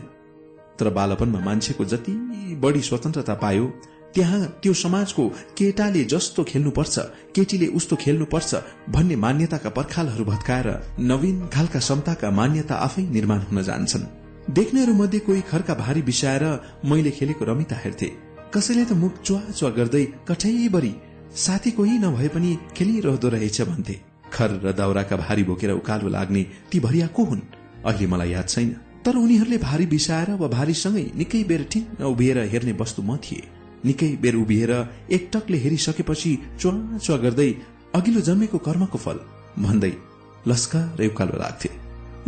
तर 0.78 0.88
बालपनमा 0.90 1.40
मान्छेको 1.40 1.84
जति 1.84 2.12
बढी 2.62 2.80
स्वतन्त्रता 2.80 3.34
पायो 3.34 3.66
त्यहाँ 4.14 4.40
त्यो 4.62 4.72
समाजको 4.74 5.28
केटाले 5.58 6.02
जस्तो 6.04 6.44
खेल्नुपर्छ 6.44 6.98
केटीले 7.34 7.66
उस्तो 7.78 7.96
खेल्नुपर्छ 7.96 8.54
भन्ने 8.88 9.16
मान्यताका 9.16 9.70
पर्खालहरू 9.70 10.24
भत्काएर 10.24 10.68
नवीन 11.00 11.46
खालका 11.48 11.80
समताका 11.80 12.30
मान्यता 12.30 12.74
आफै 12.86 13.02
निर्माण 13.08 13.40
हुन 13.40 13.62
जान्छन्। 13.62 14.04
देख्नेहरू 14.50 14.94
मध्ये 14.94 15.18
कोही 15.18 15.40
खरका 15.50 15.74
भारी 15.74 16.02
बिसाएर 16.02 16.44
मैले 16.84 17.10
खेलेको 17.10 17.44
रमिता 17.44 17.76
हेर्थे। 17.76 18.10
कसैले 18.54 18.84
त 18.84 18.92
मुख 18.92 19.12
चुवा 19.26 19.40
चुवा 19.50 19.70
गर्दै 19.76 20.04
कठैबरी 20.28 20.92
साथी 21.34 21.70
कोही 21.76 21.96
नभए 21.98 22.28
पनि 22.34 22.50
खेलिरहँदो 22.76 23.28
रहेछ 23.34 23.60
भन्थे। 23.68 23.94
खर 24.28 24.50
र 24.64 24.72
दाउराका 24.76 25.16
भारी 25.16 25.44
बोकेर 25.48 25.70
उकालो 25.72 26.08
लाग्ने 26.08 26.42
ती 26.70 26.80
भरिया 26.80 27.06
को 27.16 27.24
हुन्? 27.24 27.40
अहिले 27.88 28.06
मलाई 28.12 28.30
याद 28.30 28.48
छैन। 28.48 28.68
तर 29.04 29.16
उनीहरूले 29.16 29.58
भारी 29.58 29.86
बिसाएर 29.94 30.30
वा 30.36 30.48
भारीसँगै 30.48 31.04
निकै 31.16 31.42
बेर 31.50 31.62
ठिन्न 31.72 32.04
उभिएर 32.04 32.38
हेर्ने 32.52 32.72
वस्तु 32.80 33.02
म 33.02 33.16
थिए। 33.24 33.42
निकै 33.88 34.10
बेर 34.20 34.36
उभिएर 34.36 34.72
एकटकले 35.16 35.58
हेरिसकेपछि 35.64 36.32
च्वा 36.60 36.72
च्वा 36.98 37.16
गर्दै 37.24 37.50
अघिल्लो 37.96 38.20
जन्मेको 38.28 38.58
कर्मको 38.68 38.98
फल 38.98 39.18
भन्दै 39.64 39.92
लस्का 40.46 40.80
र 41.00 41.08
उकालो 41.08 41.34
लाग्थे। 41.40 41.70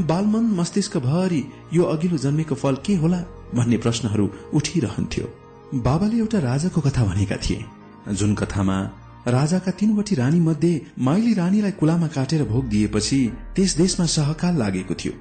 बालमन 0.09 0.45
मस्तिष्क 0.59 0.97
भरि 1.05 1.43
यो 1.77 1.83
अघिल्लो 1.95 2.19
जन्मेको 2.25 2.55
फल 2.57 2.77
के 2.81 2.95
होला 2.97 3.21
भन्ने 3.55 3.77
प्रश्नहरू 3.85 4.27
उठिरहन्थ्यो। 4.57 5.44
बाबाले 5.75 6.19
एउटा 6.19 6.39
राजाको 6.39 6.81
कथा 6.81 7.05
भनेका 7.05 7.37
थिए। 7.37 7.65
जुन 8.15 8.35
कथामा 8.35 8.79
राजाका 9.29 9.71
तीनवटी 9.71 10.15
रानी 10.15 10.41
मध्ये 10.41 10.81
माइली 10.99 11.33
रानीलाई 11.35 11.73
कुलामा 11.73 12.07
काटेर 12.07 12.45
भोग 12.45 12.69
दिएपछि 12.69 13.19
त्यस 13.57 13.77
देशमा 13.77 14.07
सहकाल 14.07 14.59
लागेको 14.59 14.95
थियो। 14.95 15.13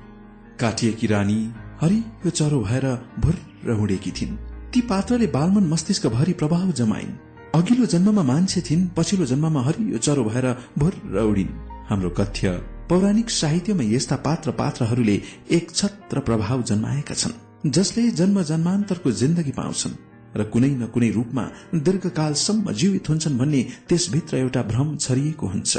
काटिएकी 0.59 1.07
रानी 1.07 1.39
हरियो 1.81 2.29
चरो 2.29 2.59
भएर 2.61 2.85
भुर्र 3.19 3.77
उडेकी 3.81 4.11
थिइन्। 4.11 4.37
ती 4.73 4.81
पात्रले 4.81 5.27
बालमन 5.27 5.67
मस्तिष्क 5.69 6.07
भरि 6.07 6.33
प्रभाव 6.33 6.71
जमाइन्। 6.71 7.17
अघिल्लो 7.55 7.85
जन्ममा 7.85 8.23
मान्छे 8.23 8.61
थिइन् 8.61 8.87
पछिल्लो 8.97 9.25
जन्ममा 9.25 9.61
हरियो 9.61 9.97
चरो 9.97 10.23
भएर 10.23 10.47
भुर्र 10.79 11.23
उडिन् 11.23 11.57
हाम्रो 11.89 12.09
कथ्य 12.09 12.51
पौराणिक 12.89 13.29
साहित्यमा 13.29 13.83
यस्ता 13.85 14.15
पात्र 14.15 14.51
पात्रहरूले 14.51 15.21
एक 15.51 15.71
छत्र 15.71 16.19
प्रभाव 16.19 16.61
जन्माएका 16.61 17.15
छन् 17.15 17.69
जसले 17.71 18.09
जन्म 18.11 18.41
जन्मान्तरको 18.43 19.11
जिन्दगी 19.11 19.51
पाउँछन्। 19.51 20.12
र 20.35 20.43
कुनै 20.43 20.69
न 20.69 20.85
कुनै 20.93 21.09
रूपमा 21.09 21.43
दीर्घकालसम्म 21.75 22.71
जीवित 22.71 23.09
हुन्छन् 23.09 23.37
भन्ने 23.37 23.61
त्यसभित्र 23.89 24.37
एउटा 24.37 24.61
भ्रम 24.63 24.95
छरिएको 24.97 25.47
हुन्छ 25.47 25.77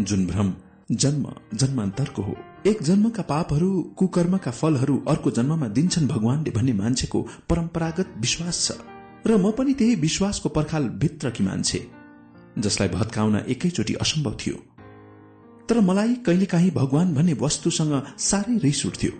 जुन 0.00 0.26
भ्रम 0.26 0.52
जन्म 0.92 1.24
जन्मान्तरको 1.54 2.22
हो। 2.22 2.34
एक 2.66 2.82
जन्मका 2.82 3.22
पापहरू 3.22 3.70
कुकर्मका 3.98 4.50
फलहरू 4.50 4.96
अर्को 5.08 5.30
जन्ममा 5.30 5.68
दिन्छन् 5.68 6.08
भगवानले 6.08 6.50
भन्ने 6.50 6.72
मान्छेको 6.72 7.22
परम्परागत 7.50 8.14
विश्वास 8.18 8.56
छ। 8.66 8.78
र 9.26 9.36
म 9.36 9.50
पनि 9.50 9.72
त्यही 9.74 9.94
विश्वासको 9.96 10.48
पर्खाल 10.48 10.88
भित्रकी 11.02 11.44
मान्छे 11.44 11.80
जसलाई 12.58 12.88
भत्काउन 12.88 13.36
एकैचोटि 13.48 13.94
असम्भव 13.94 14.34
थियो। 14.40 14.56
तर 15.68 15.80
मलाई 15.80 16.14
कहिलेकाहीँ 16.26 16.70
भगवान 16.70 17.14
भन्ने 17.14 17.34
वस्तुसँग 17.42 17.94
साह्रै 18.18 18.58
रिस 18.58 18.86
उठ्थ्यो। 18.86 19.12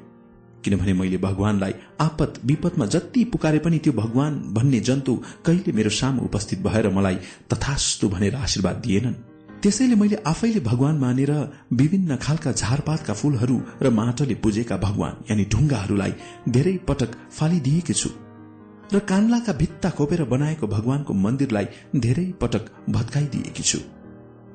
किनभने 0.66 0.93
मैले 0.93 1.18
भगवानलाई 1.22 1.74
आपत 2.01 2.40
विपदमा 2.44 2.86
जति 2.94 3.24
पुकारे 3.32 3.59
पनि 3.62 3.78
त्यो 3.78 3.93
भगवान 3.93 4.34
भन्ने 4.55 4.80
जन्तु 4.88 5.14
कहिले 5.47 5.72
मेरो 5.72 5.90
सामु 6.01 6.22
उपस्थित 6.24 6.60
भएर 6.66 6.88
मलाई 6.90 7.18
तथास्तु 7.51 8.09
भनेर 8.09 8.34
आशीर्वाद 8.34 8.76
दिएनन्। 8.86 9.14
त्यसैले 9.62 9.94
मैले 9.94 10.16
आफैले 10.26 10.60
भगवान 10.60 10.98
मानेर 10.98 11.30
विभिन्न 11.72 12.16
खालका 12.16 12.52
झारपातका 12.52 13.14
फूलहरू 13.14 13.56
र 13.82 13.90
माटोले 13.90 14.34
पुजेका 14.44 14.76
भगवान 14.76 15.14
यानि 15.30 15.44
ढुङ्गाहरूलाई 15.52 16.12
धेरै 16.48 16.76
पटक 16.88 17.10
फालिदिएकी 17.38 17.94
छु। 17.94 18.10
र 18.94 18.98
कान्लाका 19.10 19.52
भित्ता 19.52 19.90
खोपेर 19.90 20.24
बनाएको 20.24 20.66
भगवानको 20.66 21.12
मन्दिरलाई 21.14 21.66
धेरै 21.97 22.26
पटक 22.43 22.64
भत्काइदिएकी 22.90 23.62
छु। 23.62 23.78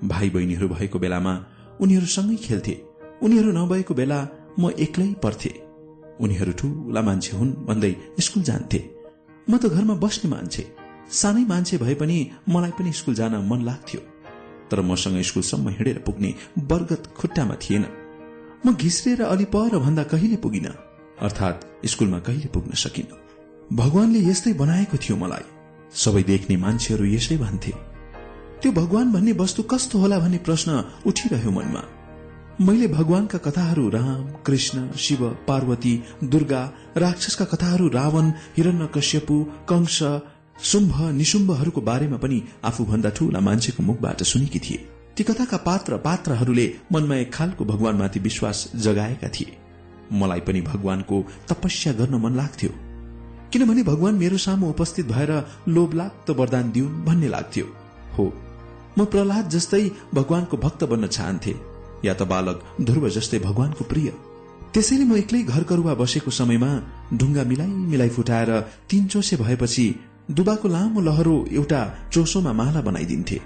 भाइ 0.08 0.30
बहिनीहरू 0.30 0.68
भएको 0.70 1.00
बेलामा 1.00 1.34
उनीहरूसँगै 1.82 2.38
खेल्थे। 2.46 2.76
उनीहरू 3.24 3.52
नभएको 3.52 3.94
बेला 3.94 4.20
म 4.60 4.70
एक्लै 4.80 5.14
पर्थे। 5.24 5.52
उनीहरू 6.22 6.52
ठूला 6.52 7.02
मान्छे 7.02 7.38
हुन् 7.38 7.52
भन्दै 7.66 7.96
स्कूल 8.20 8.44
जान्थे। 8.44 8.80
म 9.50 9.58
त 9.58 9.66
घरमा 9.66 9.96
बस्ने 9.96 10.32
मान्छे। 10.32 10.64
सानै 11.12 11.44
मान्छे 11.46 11.78
भए 11.78 11.96
पनि 11.96 12.18
मलाई 12.50 12.72
पनि 12.72 12.92
स्कूल 12.92 13.16
जान 13.16 13.36
मन 13.36 13.62
लाग्थ्यो। 13.62 14.02
तर 14.72 14.82
मसँग 14.82 15.22
स्कूलसम्म 15.22 15.70
हिँडेर 15.70 16.00
पुग्ने 16.00 16.34
बर्गत 16.60 17.04
खुट्टामा 17.18 17.56
थिएन। 17.56 17.86
म 18.66 18.74
घिस्रिएर 18.76 19.22
अलि 19.22 19.46
पर 19.46 19.78
भन्दा 19.78 20.04
कहिले 20.04 20.36
पुगिन? 20.36 20.68
अर्थात 21.22 21.56
स्कूलमा 21.86 22.20
कहिले 22.20 22.48
पुग्न 22.48 22.72
सकिन? 22.74 23.08
भगवानले 23.76 24.20
यस्तै 24.20 24.54
बनाएको 24.54 24.98
थियो 24.98 25.18
मलाई। 25.18 25.46
सबै 25.96 26.24
देख्ने 26.24 26.58
मान्छेहरू 26.58 27.06
यसै 27.06 27.38
भन्थे। 27.38 27.72
त्यो 28.62 28.72
भगवान 28.72 29.12
भन्ने 29.12 29.32
वस्तु 29.32 29.64
कस्तो 29.64 30.00
होला 30.00 30.20
भन्ने 30.20 30.38
प्रश्न 30.38 30.72
उठिरह्यो 31.06 31.52
मनमा। 31.52 31.82
मैले 32.62 32.88
भगवानका 32.88 33.38
कथाहरू 33.38 33.88
राम 33.90 34.26
कृष्ण 34.46 34.92
शिव 34.98 35.22
पार्वती 35.48 35.94
दुर्गा 36.24 36.60
राक्षसका 36.98 37.46
कथाहरू 37.46 37.88
रावण 37.90 38.30
हिरण्य 38.58 38.88
कश्यपु 38.96 39.38
कंश 39.70 39.98
शुम्भ 40.64 41.00
निशुम्भहरूको 41.12 41.82
बारेमा 41.82 42.18
पनि 42.18 42.42
आफूभन्दा 42.64 43.10
ठूला 43.10 43.40
मान्छेको 43.40 43.84
मुखबाट 43.84 44.22
सुनेकी 44.24 44.60
थिए। 44.60 44.78
ती 45.18 45.24
कथाका 45.24 45.58
पात्र 45.58 45.98
पात्रहरूले 45.98 46.68
मनमा 46.92 47.16
एक 47.16 47.34
खालको 47.34 47.66
भगवानमाथि 47.66 48.20
विश्वास 48.20 48.72
जगाएका 48.76 49.30
थिए। 49.30 49.58
मलाई 50.14 50.40
पनि 50.40 50.62
भगवानको 50.62 51.24
तपस्या 51.50 51.94
गर्न 51.94 52.22
मन 52.22 52.36
लाग्थ्यो। 52.36 52.70
किनभने 53.54 53.84
भगवान 53.84 54.16
मेरो 54.16 54.38
सामु 54.38 54.70
उपस्थित 54.70 55.08
भएर 55.08 55.34
लोभलाग्दो 55.68 56.34
वरदान 56.34 56.72
दिउन् 56.72 57.04
भन्ने 57.06 57.28
लाग्थ्यो। 57.28 57.66
हो 58.18 58.32
म 59.00 59.06
प्रहलाद 59.06 59.50
जस्तै 59.50 59.84
भगवानको 60.14 60.58
भक्त 60.58 60.84
बन्न 60.84 61.08
चाहन्थे। 61.10 61.71
या 62.06 62.14
त 62.14 62.22
बालक 62.32 62.58
ध्रुव 62.82 63.10
जस्तै 63.10 63.40
भगवानको 63.40 63.84
प्रिय। 63.92 64.10
त्यसैले 64.74 65.06
म 65.06 65.16
एक्लै 65.22 65.42
घर 65.44 65.64
करुवा 65.70 65.94
बसेको 66.02 66.32
समयमा 66.32 66.72
ढुङ्गा 67.20 67.44
मिलाइ 67.52 67.72
मिलाइ 67.92 68.10
फुटाएर 68.10 68.52
तीन 68.90 69.04
चोसे 69.12 69.36
भएपछि 69.44 69.86
दुबाको 70.32 70.68
लामो 70.68 71.02
लहरो 71.02 71.36
एउटा 71.52 71.82
चोसोमा 72.14 72.52
माला 72.54 72.82
बनाइदिन्थे। 72.82 73.38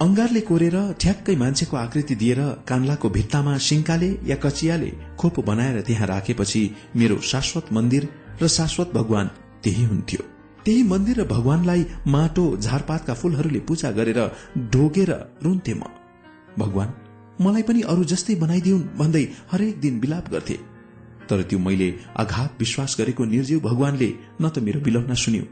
अंगारले 0.00 0.40
कोरेर 0.40 0.76
ठ्याक्कै 1.00 1.34
मान्छेको 1.36 1.76
आकृति 1.76 2.14
दिएर 2.22 2.40
कान्लाको 2.68 3.08
भित्तामा 3.16 3.56
सिंकाले 3.58 4.10
या 4.26 4.36
कचियाले 4.44 4.90
खोपो 5.18 5.42
बनाएर 5.42 5.80
त्यहाँ 5.86 6.06
राखेपछि 6.06 6.62
मेरो 6.96 7.16
शाश्वत 7.32 7.72
मन्दिर 7.72 8.08
र 8.42 8.48
शाश्वत 8.48 8.94
भगवान 8.94 9.26
त्यही 9.64 9.84
हुन्थ्यो। 9.84 10.22
त्यही 10.64 10.82
मन्दिर 10.92 11.20
र 11.20 11.24
भगवानलाई 11.26 11.84
माटो 12.06 12.44
झारपातका 12.56 13.14
फूलहरूले 13.14 13.60
पूजा 13.68 13.90
गरेर 13.98 14.20
ढोगेर 14.72 15.10
रुन्थे 15.44 15.74
म। 15.74 15.82
भगवान 16.58 16.88
मलाई 17.40 17.62
पनि 17.68 17.80
अरू 17.92 18.04
जस्तै 18.12 18.34
बनाइदिउन् 18.44 18.84
भन्दै 18.98 19.24
हरेक 19.52 19.80
दिन 19.80 20.00
विलाप 20.00 20.30
गर्थे। 20.30 20.56
तर 21.28 21.42
त्यो 21.48 21.58
मैले 21.58 21.88
आघात 22.22 22.50
विश्वास 22.60 22.96
गरेको 23.00 23.24
निर्जीव 23.24 23.60
भगवानले 23.68 24.10
न 24.40 24.48
त 24.48 24.58
मेरो 24.66 24.80
बिलौना 24.86 25.14
सुन्यो 25.24 25.44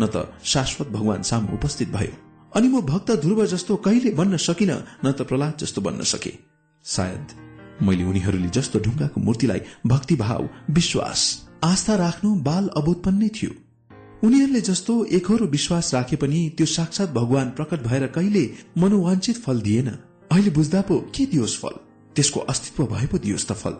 न 0.00 0.06
त 0.06 0.16
शाश्वत 0.52 0.88
भगवान 0.96 1.22
सामु 1.30 1.54
उपस्थित 1.58 1.88
भयो। 1.96 2.14
अनि 2.56 2.68
म 2.68 2.80
भक्त 2.86 3.10
ध्रुव 3.24 3.44
जस्तो 3.46 3.76
कहिले 3.86 4.10
बन्न 4.20 4.36
सकिन 4.46 4.70
न 5.04 5.12
त 5.12 5.26
प्रहलाद 5.28 5.54
जस्तो 5.60 5.80
बन्न 5.86 6.02
सके। 6.12 6.32
सायद 6.84 7.26
मैले 7.82 8.04
उनीहरूले 8.04 8.48
जस्तो 8.54 8.78
ढुङ्गाको 8.78 9.20
मूर्तिलाई 9.20 9.60
भक्तिभाव 9.86 10.48
विश्वास 10.70 11.20
आस्था 11.64 11.94
राख्नु 11.96 12.34
बाल 12.48 12.64
अबोधपन 12.78 13.14
नै 13.18 13.28
थियो। 13.36 13.52
उनीहरूले 14.22 14.60
जस्तो 14.60 14.92
एकहोरो 15.18 15.46
विश्वास 15.56 15.94
राखे 15.94 16.16
पनि 16.16 16.40
त्यो 16.56 16.66
साक्षात 16.72 17.10
भगवान 17.12 17.50
प्रकट 17.58 17.82
भएर 17.82 18.06
कहिले 18.16 18.44
मनोवाञ्छित 18.78 19.36
फल 19.44 19.60
दिएन। 19.60 19.88
अहिले 20.30 20.50
बुझ्दा 20.50 20.80
पो 20.80 20.98
के 21.14 21.26
दियोस् 21.26 21.58
फल? 21.58 21.74
त्यसको 22.16 22.40
अस्तित्व 22.40 22.86
भए 22.86 23.06
पो 23.06 23.18
दियोस् 23.18 23.46
त 23.48 23.52
फल। 23.52 23.74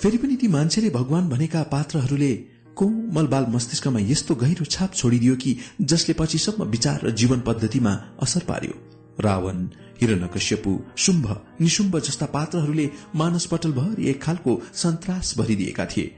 फेरि 0.00 0.18
पनि 0.18 0.36
ती 0.36 0.48
मान्छेले 0.48 0.90
भगवान 0.90 1.28
भनेका 1.28 1.62
पात्रहरूले 1.72 2.32
कोमल 2.76 3.26
बाल 3.26 3.46
मस्तिष्कमा 3.48 4.00
यस्तो 4.00 4.34
गहिरो 4.34 4.64
छाप 4.64 4.94
छोडिदियो 4.94 5.36
कि 5.36 5.56
जसले 5.80 6.14
पछिसम्म 6.18 6.64
विचार 6.64 7.06
र 7.06 7.10
जीवन 7.10 7.40
पद्धतिमा 7.40 7.92
असर 8.22 8.42
पार्यो? 8.48 8.74
रावण 9.20 9.58
हिरणकश्यपु 10.00 10.72
शुम्भ 10.96 11.26
निशुम्भ 11.60 11.98
जस्ता 11.98 12.26
पात्रहरूले 12.26 12.90
मानस 13.14 13.46
पटलभरि 13.46 14.08
एक 14.10 14.22
खालको 14.22 14.52
सन्तास 14.74 15.34
भरिदिएका 15.38 15.86
थिए। 15.86 16.14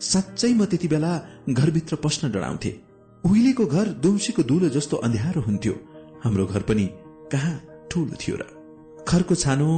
साँच्चै 0.00 0.52
म 0.54 0.64
त्यति 0.64 0.88
बेला 0.88 1.12
घरभित्र 1.50 1.96
पस्न 1.96 2.30
डराउँथे। 2.30 2.72
उहिलेको 3.24 3.66
घर 3.66 3.86
दुम्सीको 4.02 4.42
दुलो 4.42 4.68
जस्तो 4.68 4.96
अन्ध्यारो 4.96 5.40
हुन्थ्यो। 5.40 5.74
हाम्रो 6.24 6.46
घर 6.46 6.62
पनि 6.62 6.86
कहाँ 7.32 7.56
ठूलो 7.90 8.16
थियो 8.20 8.36
र 8.36 8.42
खरको 9.08 9.34
छानो 9.34 9.68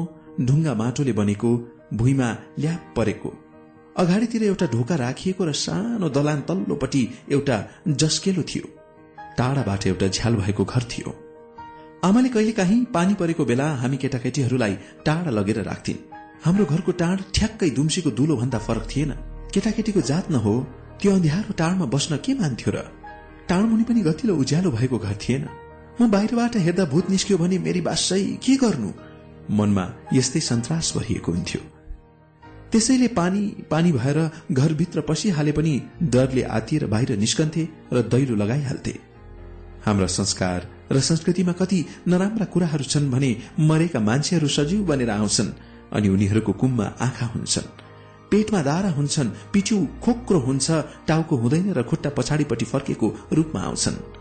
ढुङ्गा 0.41 0.75
माटोले 0.75 1.13
बनेको 1.13 1.51
भुइँमा 1.95 2.29
ल्याप 2.59 2.93
परेको। 2.97 3.31
अगाडितिर 3.97 4.43
एउटा 4.43 4.67
ढोका 4.67 4.95
राखिएको 4.97 5.45
र 5.45 5.53
सानो 5.53 6.09
दलान 6.09 6.41
तल्लोपट्टि 6.49 7.03
एउटा 7.33 7.57
जस्केलो 7.89 8.43
थियो। 8.43 8.67
टाढाबाट 9.39 9.87
एउटा 9.87 10.07
झ्याल 10.09 10.35
भएको 10.37 10.65
घर 10.65 10.83
थियो। 10.93 11.11
आमाले 12.05 12.29
कहिले 12.29 12.53
काहीँ 12.53 12.85
पानी 12.95 13.15
परेको 13.15 13.45
बेला 13.45 13.69
हामी 13.83 13.97
केटाकेटीहरूलाई 13.97 14.75
टाढा 15.07 15.31
लगेर 15.31 15.63
राख्थिन्। 15.63 16.05
हाम्रो 16.45 16.65
घरको 16.65 16.93
टाढ 16.93 17.19
ठ्याक्कै 17.35 17.71
दुम्सीको 17.71 18.11
दुलो 18.11 18.37
भन्दा 18.37 18.59
फरक 18.59 18.85
थिएन। 18.91 19.11
केटाकेटीको 19.55 20.01
जात 20.01 20.31
न 20.31 20.35
हो 20.45 20.55
त्यो 21.01 21.15
अन्ध्यारो 21.15 21.53
टाढमा 21.53 21.87
बस्न 21.87 22.17
के 22.17 22.35
मान्थ्यो 22.35 22.71
र? 22.75 22.79
टाढमुनि 23.49 23.85
पनि 23.89 24.01
गतिलो 24.03 24.37
उज्यालो 24.37 24.71
भएको 24.71 24.99
घर 24.99 25.17
थिएन। 25.23 25.49
म 26.01 26.11
बाहिरबाट 26.11 26.57
हेर्दा 26.57 26.85
भूत 26.93 27.11
निस्क्यो 27.11 27.39
भने 27.39 27.59
मेरी 27.59 27.81
बासै 27.81 28.23
के 28.43 28.57
गर्नु? 28.57 28.91
मनमा 29.51 29.85
यस्तै 30.13 30.41
सन्तास 30.41 30.93
भरिएको 30.97 31.33
हुन्थ्यो। 31.33 31.61
त्यसैले 32.73 33.09
पानी 33.09 33.43
पानी 33.71 33.93
भएर 33.93 34.19
घरभित्र 34.53 35.01
पसिहाले 35.01 35.53
पनि 35.53 35.83
डरले 36.03 36.43
आतिएर 36.43 36.87
बाहिर 36.87 37.17
निस्कन्थे 37.17 37.69
र 37.93 38.03
दैलो 38.03 38.37
लगाइहाल्थे। 38.37 38.95
हाम्रा 39.87 40.07
संस्कार 40.07 40.67
र 40.93 41.01
संस्कृतिमा 41.01 41.53
कति 41.53 41.85
नराम्रा 42.09 42.47
कुराहरू 42.47 42.85
छन् 42.85 43.11
भने 43.11 43.37
मरेका 43.61 44.01
मान्छेहरू 44.01 44.49
सजीव 44.49 44.85
बनेर 44.87 45.11
आउँछन् 45.11 45.53
अनि 45.93 46.09
उनीहरूको 46.09 46.53
कुममा 46.53 46.85
आँखा 47.01 47.27
हुन्छन्। 47.27 47.73
पेटमा 48.31 48.63
दारा 48.63 48.91
हुन्छन् 48.91 49.31
पिठ्यू 49.53 49.79
खोक्रो 50.03 50.39
हुन्छ 50.39 50.71
टाउको 51.09 51.37
हुँदैन 51.37 51.73
र 51.73 51.83
खुट्टा 51.83 52.11
पछाडिपट्टि 52.11 52.65
फर्केको 52.65 53.09
रूपमा 53.33 53.61
आउँछन्। 53.61 54.14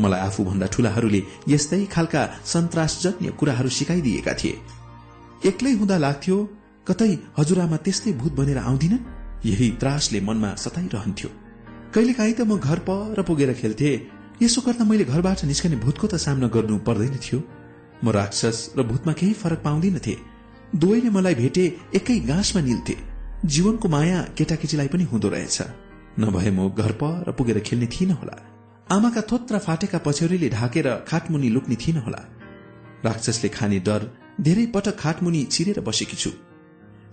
मलाई 0.00 0.20
आफूभन्दा 0.28 0.66
ठूलाहरूले 0.74 1.20
यस्तै 1.48 1.84
खालका 1.94 2.22
सन्तासजन्य 2.52 3.30
कुराहरू 3.38 3.70
सिकाइदिएका 3.78 4.32
थिए। 4.40 4.54
एक्लै 5.48 5.72
हुँदा 5.80 5.96
लाग्थ्यो 6.04 6.36
कतै 6.88 7.12
हजुरआमा 7.38 7.76
त्यस्तै 7.84 8.12
भूत 8.20 8.32
बनेर 8.38 8.58
आउँदिन 8.58 8.94
यही 9.44 9.68
त्रासले 9.80 10.20
मनमा 10.28 10.50
सताइरहन्थ्यो। 10.64 11.30
कहिलेकाहीँ 11.94 12.34
त 12.34 12.40
म 12.40 12.58
घर 12.58 12.78
पर 12.88 13.22
पुगेर 13.22 13.52
खेल्थे। 13.60 13.90
यसो 14.42 14.60
गर्दा 14.66 14.84
मैले 14.84 15.04
घरबाट 15.04 15.44
निस्कने 15.50 15.76
भूतको 15.84 16.06
त 16.06 16.14
सामना 16.24 16.48
गर्नु 16.54 16.76
पर्दैन 16.88 17.16
थियो। 17.24 17.38
म 18.04 18.06
राक्षस 18.12 18.58
र 18.76 18.82
भूतमा 18.90 19.12
केही 19.12 19.32
फरक 19.32 19.60
पाउँदिनथे। 19.64 20.14
दुवैले 20.76 21.10
मलाई 21.10 21.34
भेटे 21.34 21.64
एकै 21.94 22.16
गाँसमा 22.30 22.60
निल्थे। 22.68 22.96
जीवनको 23.44 23.88
माया 23.88 24.20
केटाकेटीलाई 24.36 24.88
पनि 24.92 25.04
हुँदो 25.12 25.28
रहेछ। 25.28 25.58
नभए 26.20 26.50
म 26.50 26.68
घर 26.70 26.92
पर 27.00 27.32
पुगेर 27.38 27.58
खेल्ने 27.60 27.86
थिइन 27.86 28.10
होला। 28.20 28.36
आमाका 28.88 29.20
थोत्रा 29.30 29.58
फाटेका 29.58 29.98
पछ्यौरीले 29.98 30.48
ढाकेर 30.48 30.88
खाटमुनि 31.08 31.48
लुक्ने 31.48 31.76
थिइन 31.76 31.96
होला। 31.98 32.20
राक्षसले 33.04 33.48
खाने 33.48 33.78
डर 33.80 34.02
धेरै 34.40 34.66
पटक 34.74 34.96
खाटमुनि 34.98 35.42
छिरेर 35.50 35.80
बसेकी 35.80 36.16
छु। 36.16 36.30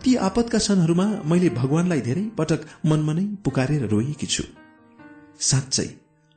ती 0.04 0.16
आपतका 0.28 0.60
क्षणहरूमा 0.60 1.08
मैले 1.26 1.50
भगवानलाई 1.52 2.02
धेरै 2.02 2.26
पटक 2.38 2.62
मनमनै 2.86 3.26
पुकारेर 3.46 3.88
रोएकी 3.88 4.28
छु। 4.28 4.44
साँच्चै 5.42 5.88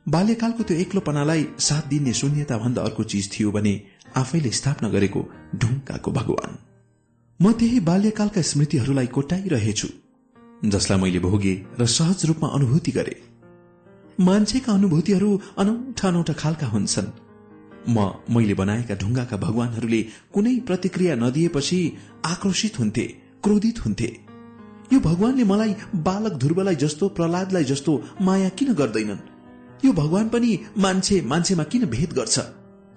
बाल्यकालको 0.05 0.63
त्यो 0.63 0.77
एक्लोपनालाई 0.77 1.45
साथ 1.59 1.87
दिने 1.89 2.13
शून्यता 2.13 2.57
भन्दा 2.57 2.81
अर्को 2.81 3.03
चिज 3.11 3.29
थियो 3.33 3.51
भने 3.51 3.73
आफैले 4.17 4.51
स्थापना 4.59 4.89
गरेको 4.89 5.21
ढुङ्गाको 5.55 6.11
भगवान। 6.19 6.51
म 7.39 7.51
त्यही 7.53 7.79
बाल्यकालका 7.85 8.41
स्मृतिहरूलाई 8.51 9.07
कोटाइरहेछु 9.15 9.87
जसलाई 10.65 10.99
मैले 11.01 11.19
भोगे 11.21 11.55
र 11.79 11.85
सहज 11.97 12.25
रूपमा 12.25 12.47
अनुभूति 12.57 12.91
गरे। 12.91 13.15
मान्छेका 14.19 14.73
अनुभूतिहरू 14.73 15.41
अनौठा 15.57 16.07
अनौठा 16.07 16.33
खालका 16.33 16.67
हुन्छन्। 16.67 17.07
म 17.89 18.13
मैले 18.29 18.53
बनाएका 18.53 18.95
ढुङ्गाका 18.95 19.37
भगवानहरूले 19.37 20.05
कुनै 20.33 20.59
प्रतिक्रिया 20.59 21.15
नदिएपछि 21.15 21.97
आक्रोशित 22.25 22.79
हुन्थे 22.79 23.01
क्रोधित 23.43 23.85
हुन्थे। 23.85 24.19
यो 24.93 24.99
भगवानले 24.99 25.43
मलाई 25.43 25.75
बालक 25.95 26.33
ध्रुवलाई 26.33 26.75
जस्तो 26.75 27.09
प्रहलादलाई 27.09 27.63
जस्तो 27.63 28.03
माया 28.21 28.49
किन 28.49 28.73
गर्दैनन्? 28.73 29.17
यो 29.85 29.93
भगवान 29.93 30.29
पनि 30.29 30.59
मान्छे 30.77 31.21
मान्छेमा 31.21 31.63
किन 31.63 31.85
भेद 31.85 32.13
गर्छ? 32.13 32.39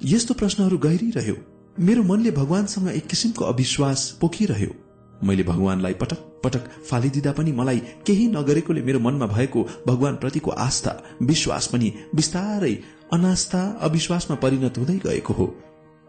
यस्तो 0.04 0.34
प्रश्नहरू 0.34 0.78
गहिरिरह्यो। 0.78 1.36
मेरो 1.80 2.02
मनले 2.02 2.30
भगवानसँग 2.30 2.88
एक 2.88 3.06
किसिमको 3.06 3.44
अविश्वास 3.44 4.18
पोखिरह्यो। 4.20 4.89
मैले 5.24 5.42
भगवानलाई 5.42 5.94
पटक 5.94 6.18
पटक 6.44 6.68
फालिदिँदा 6.90 7.32
पनि 7.32 7.52
मलाई 7.52 7.78
केही 8.06 8.26
नगरेकोले 8.28 8.82
मेरो 8.82 9.00
मनमा 9.00 9.26
भएको 9.26 9.66
भगवान 9.86 10.16
प्रतिको 10.16 10.50
आस्था 10.50 10.92
विश्वास 11.22 11.66
पनि 11.66 11.92
बिस्तारै 12.14 12.74
अनास्था 13.12 13.62
अविश्वासमा 13.80 14.36
परिणत 14.36 14.78
हुँदै 14.78 14.96
गएको 14.96 15.32
हो। 15.32 15.46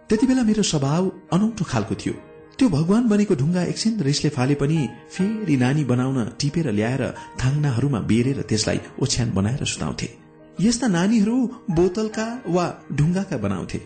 त्यति 0.10 0.28
बेला 0.28 0.44
मेरो 0.44 0.64
स्वभाव 0.64 1.12
अनौठो 1.34 1.66
खालको 1.66 1.96
थियो। 1.96 2.14
त्यो 2.58 2.70
भगवान 2.70 3.08
बनेको 3.08 3.36
ढुङ्गा 3.36 3.64
एकछिन 3.64 4.00
रिसले 4.00 4.30
फाले 4.30 4.56
पनि 4.56 4.80
फेरि 5.12 5.58
नानी 5.58 5.84
बनाउन 5.84 6.26
टिपेर 6.40 6.72
ल्याएर 6.72 7.04
थाङ्नाहरूमा 7.44 8.00
बेरेर 8.00 8.42
त्यसलाई 8.42 8.80
ओछ्यान 9.02 9.32
बनाएर 9.32 9.64
सुताउँथे। 9.66 10.10
यस्ता 10.62 10.88
नानीहरू 10.88 11.38
बोतलका 11.72 12.26
वा 12.48 12.66
ढुङ्गाका 12.94 13.38
बनाउँथे। 13.38 13.80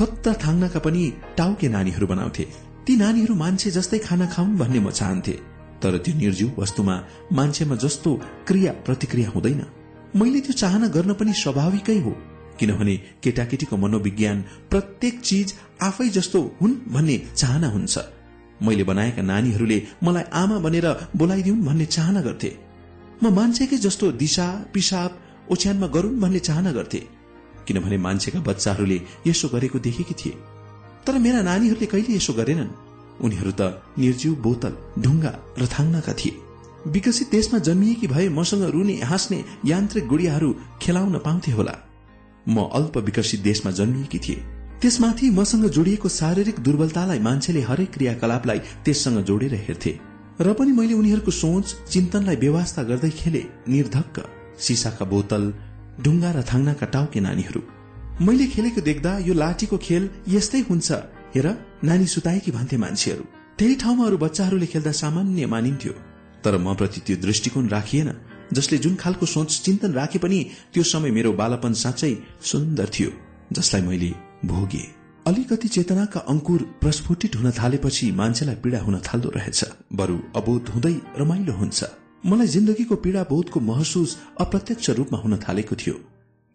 थोत्ता 0.00 0.32
थाङ्नाका 0.44 0.78
पनि 0.78 1.12
टाउके 1.36 1.68
नानीहरू 1.68 2.06
बनाउँथे। 2.06 2.44
ती 2.86 2.96
नानीहरू 2.96 3.34
मान्छे 3.34 3.70
जस्तै 3.70 3.98
खाना 3.98 4.26
खाउन् 4.34 4.56
भन्ने 4.60 4.80
म 4.80 4.90
चाहन्थे 4.90 5.34
तर 5.82 5.96
त्यो 6.04 6.14
निर्जीव 6.14 6.50
वस्तुमा 6.58 6.96
मान्छेमा 7.32 7.76
जस्तो 7.84 8.10
क्रिया 8.48 8.72
प्रतिक्रिया 8.86 9.28
हुँदैन। 9.30 9.62
मैले 10.20 10.40
त्यो 10.44 10.54
चाहना 10.62 10.86
गर्न 10.96 11.12
पनि 11.20 11.32
स्वाभाविकै 11.42 11.98
हो 12.04 12.12
किनभने 12.58 12.94
केटाकेटीको 13.24 13.76
मनोविज्ञान 13.76 14.38
प्रत्येक 14.70 15.14
चिज 15.20 15.54
आफै 15.82 16.08
जस्तो 16.16 16.40
हुन् 16.60 16.74
भन्ने 16.94 17.16
चाहना 17.40 17.68
हुन्छ। 17.74 17.94
मैले 18.62 18.84
बनाएका 18.84 19.22
नानीहरूले 19.32 19.78
मलाई 20.04 20.24
आमा 20.42 20.58
बनेर 20.66 20.86
बोलाइदिउन् 21.16 21.66
भन्ने 21.66 21.86
चाहना 21.96 22.20
गर्थे। 22.28 22.50
म 23.22 23.32
मान्छेकै 23.38 23.78
जस्तो 23.86 24.12
दिशा 24.22 24.46
पिसाब 24.74 25.10
ओछ्यानमा 25.52 25.86
गरून् 25.96 26.20
भन्ने 26.20 26.40
चाहना 26.48 26.72
गर्थे 26.78 27.00
किनभने 27.66 27.98
मान्छेका 28.06 28.40
बच्चाहरूले 28.48 28.98
यसो 29.26 29.48
गरेको 29.48 29.78
देखेकी 29.86 30.14
थिए। 30.20 30.34
तर 31.06 31.18
मेरा 31.18 31.42
नानीहरूले 31.42 31.86
कहिले 31.86 32.16
यसो 32.16 32.32
गरेनन्? 32.32 32.70
उनीहरू 33.20 33.50
त 33.50 33.60
निर्जीव 33.98 34.34
बोतल 34.34 34.74
ढुङ्गा 34.98 35.32
र 35.58 35.66
थाङ्नाका 35.66 36.12
थिए। 36.12 36.40
विकसित 36.86 37.30
देशमा 37.30 37.58
जन्मिएकी 37.58 38.06
भए 38.06 38.28
मसँग 38.28 38.62
रुने 38.62 39.00
हाँस्ने 39.00 39.44
यान्त्रिक 39.64 40.06
गुडियाहरू 40.08 40.54
खेलाउन 40.82 41.18
पाउँथे 41.18 41.52
होला। 41.52 41.74
म 42.48 42.68
अल्प 42.72 42.98
विकसित 42.98 43.40
देशमा 43.40 43.72
जन्मिएकी 43.72 44.18
थिए। 44.18 44.42
त्यसमाथि 44.80 45.30
मसँग 45.30 45.64
जोडिएको 45.64 46.08
शारीरिक 46.08 46.60
दुर्बलतालाई 46.60 47.18
मान्छेले 47.18 47.60
हरेक 47.60 47.90
क्रियाकलापलाई 47.92 48.58
त्यससँग 48.58 49.24
जोडेर 49.24 49.54
हेर्थे। 49.54 49.92
र 50.40 50.52
पनि 50.52 50.72
मैले 50.72 50.94
उनीहरूको 50.94 51.30
सोच 51.30 51.74
चिन्तनलाई 51.90 52.36
व्यवस्था 52.36 52.82
गर्दै 52.82 53.10
खेले 53.10 53.42
निर्धक्क। 53.68 54.16
सिसाका 54.58 55.04
बोतल 55.04 55.52
ढुङ्गा 56.00 56.30
र 56.32 56.42
थाङ्नाका 56.42 56.86
टाउके 56.86 57.20
नानीहरू। 57.20 57.60
मैले 58.22 58.46
खेलेको 58.46 58.80
देख्दा 58.80 59.18
यो 59.18 59.34
लाठीको 59.34 59.76
खेल 59.76 60.08
यस्तै 60.28 60.60
हुन्छ। 60.70 60.92
हेर 61.34 61.46
नानी 61.84 62.06
सुताएकी 62.06 62.50
भन्थे 62.52 62.76
मान्छेहरू। 62.76 63.24
त्यही 63.58 63.74
ठाउँमा 63.74 64.04
अरू 64.06 64.16
बच्चाहरूले 64.18 64.66
खेल्दा 64.66 64.92
सामान्य 64.92 65.46
मानिन्थ्यो। 65.46 65.92
तर 66.44 66.56
म 66.58 66.74
प्रति 66.74 67.00
त्यो 67.06 67.16
दृष्टिकोण 67.16 67.68
राखिएन 67.68 68.10
जसले 68.52 68.78
जुन 68.78 68.94
खालको 68.94 69.26
सोच 69.26 69.50
चिन्तन 69.64 69.92
राखे 69.92 70.18
पनि 70.18 70.38
त्यो 70.72 70.82
समय 70.84 71.10
मेरो 71.10 71.32
बालापन 71.32 71.72
साँच्चै 71.74 72.14
सुन्दर 72.42 72.88
थियो 72.94 73.10
जसलाई 73.52 73.82
मैले 73.82 74.12
भोगे। 74.46 74.84
अलिकति 75.26 75.68
चेतनाका 75.68 76.20
अंकुर 76.20 76.62
प्रस्फुटित 76.80 77.36
हुन 77.36 77.50
थालेपछि 77.50 78.10
मान्छेलाई 78.12 78.56
पीड़ा 78.62 78.80
हुन 78.80 79.00
थाल्दो 79.02 79.28
रहेछ। 79.36 79.60
बरु 79.92 80.18
अबोध 80.36 80.68
हुँदै 80.68 80.96
रमाइलो 81.18 81.52
हुन्छ। 81.52 81.84
मलाई 82.26 82.46
जिन्दगीको 82.46 82.96
पीड़ा 82.96 83.22
बोधको 83.24 83.60
महसुस 83.60 84.18
अप्रत्यक्ष 84.40 84.90
रूपमा 84.90 85.18
हुन 85.18 85.36
थालेको 85.48 85.76
थियो। 85.76 85.94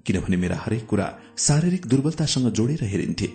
किनभने 0.09 0.37
मेरा 0.37 0.55
हरेक 0.55 0.85
कुरा 0.87 1.07
शारीरिक 1.37 1.85
दुर्बलतासँग 1.85 2.51
जोडेर 2.51 2.83
हेरिन्थे। 2.83 3.29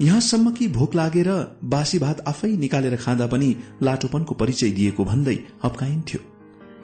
यहाँसम्म 0.00 0.50
कि 0.50 0.68
भोक 0.68 0.94
लागेर 0.94 1.28
बासी 1.64 1.98
भात 1.98 2.20
आफै 2.20 2.56
निकालेर 2.56 2.96
खाँदा 2.96 3.26
पनि 3.26 3.56
लाटोपनको 3.82 4.34
परिचय 4.34 4.70
दिएको 4.70 5.04
भन्दै 5.04 5.38
हप्काइन्थ्यो। 5.64 6.20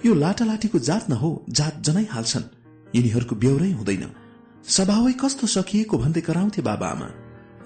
यो 0.07 0.15
लाटालाटीको 0.15 0.79
जात 0.79 1.11
न 1.11 1.13
हो 1.13 1.31
जात 1.51 1.89
हाल्छन्। 2.11 2.43
यिनीहरूको 2.97 3.37
बेहोरै 3.37 3.71
हुँदैन। 3.71 4.05
स्वभावै 4.69 5.13
कस्तो 5.13 5.47
सकिएको 5.47 5.99
भन्दै 5.99 6.21
कराउँथे 6.21 6.63
बाबा 6.63 6.89
आमा। 6.89 7.09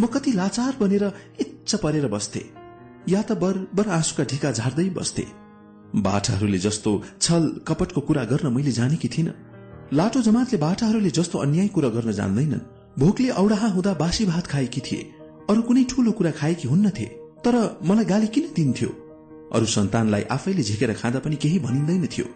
म 0.00 0.06
कति 0.06 0.32
लाचार 0.32 0.76
बनेर 0.80 1.04
इच्छ 1.40 1.74
परेर 1.74 2.06
बस्थे। 2.08 2.42
या 3.08 3.22
त 3.22 3.32
बर 3.32 3.54
बर 3.74 3.88
आँसुका 3.88 4.24
ढिका 4.24 4.52
झार्दै 4.52 4.88
बस्थे। 4.90 5.26
बाठाहरूले 5.96 6.58
जस्तो 6.58 6.90
छल 7.20 7.42
कपटको 7.68 8.00
कुरा 8.00 8.24
गर्न 8.24 8.52
मैले 8.52 8.72
जानेकी 8.72 9.08
थिइन। 9.08 9.51
लाटो 9.92 10.20
जमातले 10.22 10.58
बाटाहरूले 10.58 11.10
जस्तो 11.10 11.38
अन्याय 11.38 11.68
कुरा 11.68 11.88
गर्न 11.88 12.12
जान्दैनन्। 12.12 12.60
भोकले 12.98 13.28
औडाहा 13.30 13.68
हुँदा 13.68 13.92
बासी 13.94 14.24
भात 14.24 14.46
खाएकी 14.46 14.80
थिए। 14.80 15.02
अरू 15.50 15.62
कुनै 15.62 15.84
ठूलो 15.84 16.12
कुरा 16.12 16.30
खाएकी 16.30 16.68
हुन्न 16.68 16.90
थे 16.90 17.04
तर 17.44 17.54
मलाई 17.84 18.04
गाली 18.04 18.26
किन 18.26 18.46
दिन्थ्यो? 18.56 18.88
अरू 19.52 19.66
सन्तानलाई 19.66 20.22
आफैले 20.32 20.62
झिकेर 20.62 20.92
खाँदा 20.96 21.18
पनि 21.18 21.36
केही 21.36 21.58
भनिँदैन 21.58 22.06
थियो। 22.06 22.26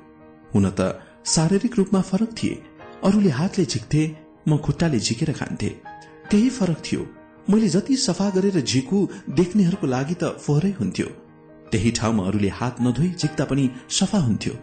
हुन 0.54 0.70
त 0.70 1.00
शारीरिक 1.24 1.78
रूपमा 1.78 2.00
फरक 2.00 2.30
थिए। 2.38 2.60
अरूले 3.04 3.30
हातले 3.30 3.64
झिक्थे 3.64 4.02
म 4.48 4.58
खुट्टाले 4.58 5.00
झिकेर 5.00 5.32
खान्थे। 5.32 5.68
त्यही 6.30 6.48
फरक 6.50 6.82
थियो। 6.84 7.08
मैले 7.50 7.68
जति 7.68 7.96
सफा 7.96 8.30
गरेर 8.30 8.60
झिकु 8.60 9.08
देख्नेहरूको 9.30 9.86
लागि 9.86 10.14
त 10.14 10.36
फोहोरै 10.44 10.74
हुन्थ्यो। 10.80 11.08
त्यही 11.72 11.90
ठाउँमा 11.90 12.26
अरूले 12.26 12.48
हात 12.60 12.80
नधोई 12.80 13.10
झिक्दा 13.18 13.44
पनि 13.44 13.70
सफा 13.90 14.18
हुन्थ्यो। 14.18 14.54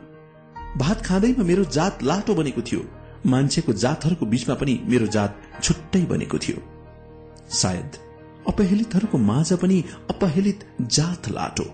भात 0.78 1.06
खाँदैमा 1.06 1.44
मेरो 1.44 1.64
जात 1.64 2.04
लाटो 2.04 2.36
बनेको 2.36 2.62
थियो। 2.62 2.86
मान्छेको 3.26 3.74
जातहरूको 3.74 4.26
बीचमा 4.26 4.56
पनि 4.56 4.80
मेरो 4.86 5.08
जात 5.08 5.42
छुट्टै 5.64 6.02
बनेको 6.02 6.38
थियो। 6.38 6.58
सायद 7.50 7.92
अपहेलितहरूको 8.48 9.18
माझ 9.18 9.54
पनि 9.54 9.84
अपहेलित 10.10 10.66
जात 10.82 11.30
लाटो। 11.30 11.66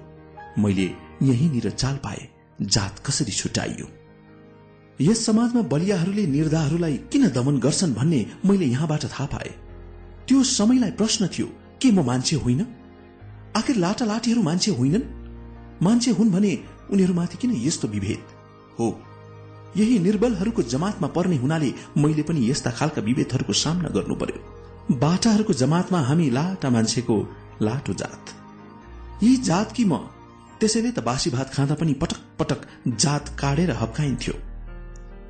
मैले 0.58 0.92
यहीँनिर 1.22 1.70
चाल 1.70 1.96
पाए 1.96 2.30
जात 2.62 3.00
कसरी 3.00 3.32
छुट्याइयो। 3.32 3.88
यस 5.02 5.26
समाजमा 5.26 5.62
बलियाहरूले 5.62 6.28
निर्धाहरूलाई 6.28 6.98
किन 6.98 7.30
दमन 7.30 7.60
गर्छन् 7.60 7.94
भन्ने 7.94 8.26
मैले 8.46 8.66
यहाँबाट 8.66 9.06
थाहा 9.06 9.26
पाए। 9.26 9.52
त्यो 10.28 10.44
समयलाई 10.44 10.92
प्रश्न 10.92 11.28
थियो 11.28 11.48
के 11.82 11.92
म 11.92 12.06
मान्छे 12.06 12.36
होइन? 12.36 12.66
आखिर 13.58 13.76
लाटा 13.76 14.06
लाटीहरू 14.06 14.42
मान्छे 14.42 14.72
होइनन्? 14.72 15.08
मान्छे 15.82 16.12
हुन् 16.12 16.32
भने 16.32 16.64
उनीहरूमाथि 16.92 17.38
किन 17.38 17.52
यस्तो 17.56 17.88
विभेद? 17.88 18.39
हो। 18.80 19.02
यही 19.78 20.00
निर्बलहरूको 20.00 20.62
जमातमा 20.62 21.08
पर्ने 21.08 21.36
हुनाले 21.36 21.74
मैले 21.98 22.24
पनि 22.24 22.50
यस्ता 22.50 22.72
खालका 22.72 23.02
विभेदहरूको 23.02 23.54
सामना 23.54 23.90
गर्नु 23.90 24.16
पर्यो। 24.16 24.98
बाटाहरूको 24.98 25.54
जमातमा 25.54 26.00
हामी 26.00 26.30
लाटा 26.30 26.70
मान्छेको 26.70 27.18
लाटो 27.62 27.94
जात। 27.94 28.34
यी 29.24 29.36
जात 29.38 29.72
कि 29.72 29.86
म? 29.86 29.98
त्यसैले 30.60 30.92
त 30.92 31.00
बासी 31.00 31.30
भात 31.30 31.54
खाँदा 31.54 31.76
पनि 31.76 31.94
पटक 31.94 32.22
पटक 32.40 32.62
जात 32.88 33.30
काटेर 33.40 33.72
हप्काइन्थ्यो। 33.72 34.34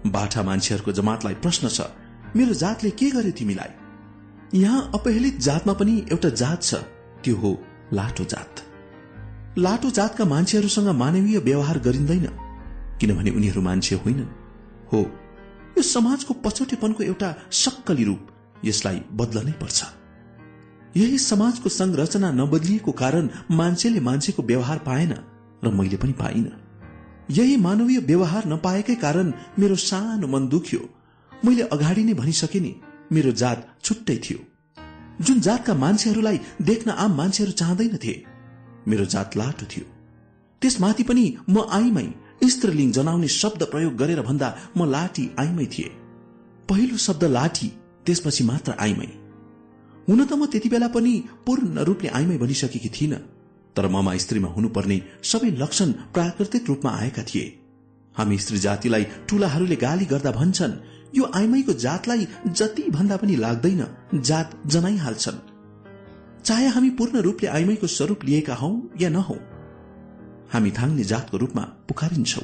बाठा 0.07 0.43
मान्छेहरूको 0.43 0.91
जमातलाई 0.91 1.33
प्रश्न 1.33 1.67
छ 1.67 1.81
मेरो 2.35 2.53
जातले 2.53 2.89
के 2.89 3.09
गर्यो 3.09 3.31
तिमीलाई? 3.31 3.71
यहाँ 4.53 4.91
अपहेलित 4.93 5.39
जातमा 5.39 5.73
पनि 5.73 6.05
एउटा 6.11 6.29
जात 6.29 6.63
छ 6.63 6.75
त्यो 7.23 7.35
हो 7.35 7.51
लाटो 7.93 8.23
जात। 8.23 8.63
लाटो 9.57 9.89
जातका 9.89 10.25
मान्छेहरूसँग 10.25 10.89
मानवीय 10.95 11.37
व्यवहार 11.39 11.79
गरिँदैन। 11.79 12.27
किनभने 12.99 13.29
उनीहरू 13.31 13.61
मान्छे 13.61 13.95
होइनन्। 13.95 14.31
हो 14.91 14.99
यो 15.77 15.81
समाजको 15.83 16.33
पछौटेपनको 16.33 17.03
एउटा 17.03 17.29
सक्कली 17.51 18.03
रूप 18.03 18.21
यसलाई 18.65 19.01
बदलनै 19.13 19.51
पर्छ। 19.51 19.79
यही 20.97 21.17
समाजको 21.17 21.69
संरचना 21.69 22.31
नबदलिएको 22.31 22.91
कारण 22.91 23.29
मान्छेले 23.51 23.99
मान्छेको 23.99 24.43
व्यवहार 24.43 24.77
पाएन 24.79 25.13
र 25.63 25.71
मैले 25.71 25.97
पनि 25.97 26.13
पाइन। 26.13 26.51
यही 27.31 27.55
मानवीय 27.57 27.99
व्यवहार 27.99 28.43
नपाएकै 28.45 28.95
कारण 28.95 29.33
मेरो 29.59 29.75
सानो 29.75 30.27
मन 30.27 30.47
दुख्यो। 30.47 30.79
मैले 31.31 31.63
अगाडि 31.71 32.03
नै 32.03 32.13
भनिसके 32.13 32.59
नि 32.59 32.73
मेरो 33.11 33.31
जात 33.31 33.59
छुट्टै 33.83 34.17
थियो। 34.17 34.39
जुन 35.21 35.39
जातका 35.39 35.73
मान्छेहरूलाई 35.73 36.39
देख्न 36.61 36.89
आम 36.97 37.11
मान्छेहरू 37.17 37.51
चाहँदैनथे 37.51 38.13
मेरो 38.87 39.05
जात 39.05 39.37
लाटो 39.37 39.65
थियो। 39.65 39.85
त्यसमाथि 40.61 41.03
पनि 41.03 41.25
म 41.49 41.67
आइमै 41.71 42.07
स्त्रीलिङ 42.43 42.91
जनाउने 42.91 43.27
शब्द 43.27 43.63
प्रयोग 43.63 43.95
गरेर 43.95 44.21
भन्दा 44.21 44.47
म 44.77 44.89
लाठी 44.91 45.29
आइमै 45.39 45.65
थिए। 45.65 45.89
पहिलो 46.69 46.97
शब्द 46.97 47.23
लाठी 47.23 47.67
त्यसपछि 48.05 48.43
मात्र 48.43 48.71
आइमै। 48.79 49.09
हुन 50.09 50.25
त 50.25 50.33
म 50.33 50.45
त्यति 50.45 50.69
बेला 50.69 50.87
पनि 50.87 51.13
पूर्ण 51.45 51.83
रूपले 51.83 52.09
आइमै 52.09 52.37
बनिसकेकी 52.37 52.89
थिइन 52.89 53.13
तर 53.75 53.87
ममा 53.87 54.15
स्त्रीमा 54.17 54.49
हुनुपर्ने 54.49 55.01
सबै 55.23 55.49
लक्षण 55.57 55.91
प्राकृतिक 56.13 56.67
रूपमा 56.67 56.91
आएका 56.91 57.23
थिए। 57.23 57.45
हामी 58.15 58.37
स्त्री 58.37 58.57
जातिलाई 58.59 59.05
ठूलाहरूले 59.27 59.75
गाली 59.75 60.05
गर्दा 60.05 60.31
भन्छन् 60.31 60.73
यो 61.17 61.23
आइमैको 61.35 61.73
जातलाई 61.73 62.27
जति 62.47 62.83
भन्दा 62.89 63.17
पनि 63.17 63.35
लाग्दैन 63.35 63.85
जात 64.21 64.49
जनाइहाल्छन्। 64.65 65.37
चाहे 66.45 66.67
हामी 66.67 66.89
पूर्ण 66.89 67.21
रूपले 67.21 67.47
आइमैको 67.49 67.87
स्वरूप 67.87 68.25
लिएका 68.25 68.55
हौ 68.55 68.71
या 69.01 69.09
नहौ 69.09 69.35
हामी 70.53 70.71
थाङ्ने 70.71 71.03
जातको 71.03 71.37
रूपमा 71.37 71.61
पुकारिन्छौ। 71.87 72.41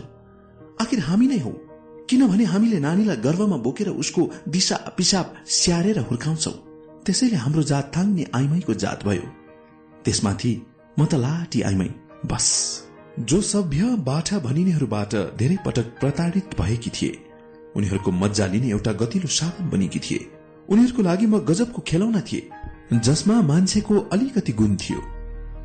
आखिर 0.81 0.99
हामी 0.99 1.27
नै 1.27 1.37
हौ। 1.37 1.51
किनभने 2.09 2.43
हामीले 2.43 2.79
नानीलाई 2.79 3.17
गर्वमा 3.17 3.57
बोकेर 3.57 3.89
उसको 3.89 4.21
दिशा 4.49 4.75
पिसाब 4.97 5.33
स्याहारेर 5.47 5.99
हुर्काउँछौ। 5.99 6.51
त्यसैले 7.05 7.35
हाम्रो 7.35 7.63
जात 7.63 7.91
थाङ्ने 7.97 8.25
आइमैको 8.35 8.73
जात 8.73 9.05
भयो। 9.05 9.25
त्यसमाथि 10.05 10.51
म 10.99 11.05
त 11.05 11.13
लाटी 11.15 11.61
आइमै 11.61 11.89
बस। 12.25 12.47
जो 13.19 13.41
सभ्य 13.41 13.95
बाठा 14.05 14.39
भनिनेहरूबाट 14.39 15.15
धेरै 15.37 15.57
पटक 15.65 15.85
प्रताड़ित 15.99 16.55
भएकी 16.61 16.89
थिए 16.89 17.11
उनीहरूको 17.75 18.11
मजा 18.11 18.45
लिने 18.47 18.69
एउटा 18.69 18.91
गतिलो 18.91 19.27
साधन 19.27 19.69
बनेकी 19.69 19.99
थिए। 19.99 20.19
उनीहरूको 20.69 21.01
लागि 21.01 21.25
म 21.25 21.39
गजबको 21.39 21.81
खेलौना 21.81 22.21
थिए 22.21 22.49
जसमा 22.93 23.41
मान्छेको 23.41 23.99
अलिकति 24.13 24.51
गुण 24.51 24.75
थियो। 24.75 25.01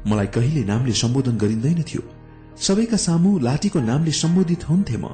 मलाई 0.07 0.27
कहिले 0.27 0.65
नामले 0.65 0.93
सम्बोधन 0.93 1.37
गरिँदैन 1.37 1.83
थियो। 1.83 2.03
सबैका 2.61 2.97
सामु 2.97 3.39
लाठीको 3.39 3.81
नामले 3.81 4.13
सम्बोधित 4.13 4.69
हुन्थे 4.69 4.97
म। 4.97 5.07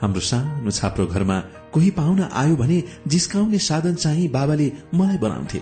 हाम्रो 0.00 0.20
सानो 0.20 0.70
छाप्रो 0.70 1.06
घरमा 1.06 1.38
कोही 1.72 1.90
पाहुना 1.90 2.24
आयो 2.32 2.56
भने 2.56 2.82
जिस्काउने 3.08 3.58
साधन 3.58 3.94
चाहिँ 3.94 4.28
बाबाले 4.28 4.66
मलाई 4.94 5.18
बनाउँथे। 5.18 5.60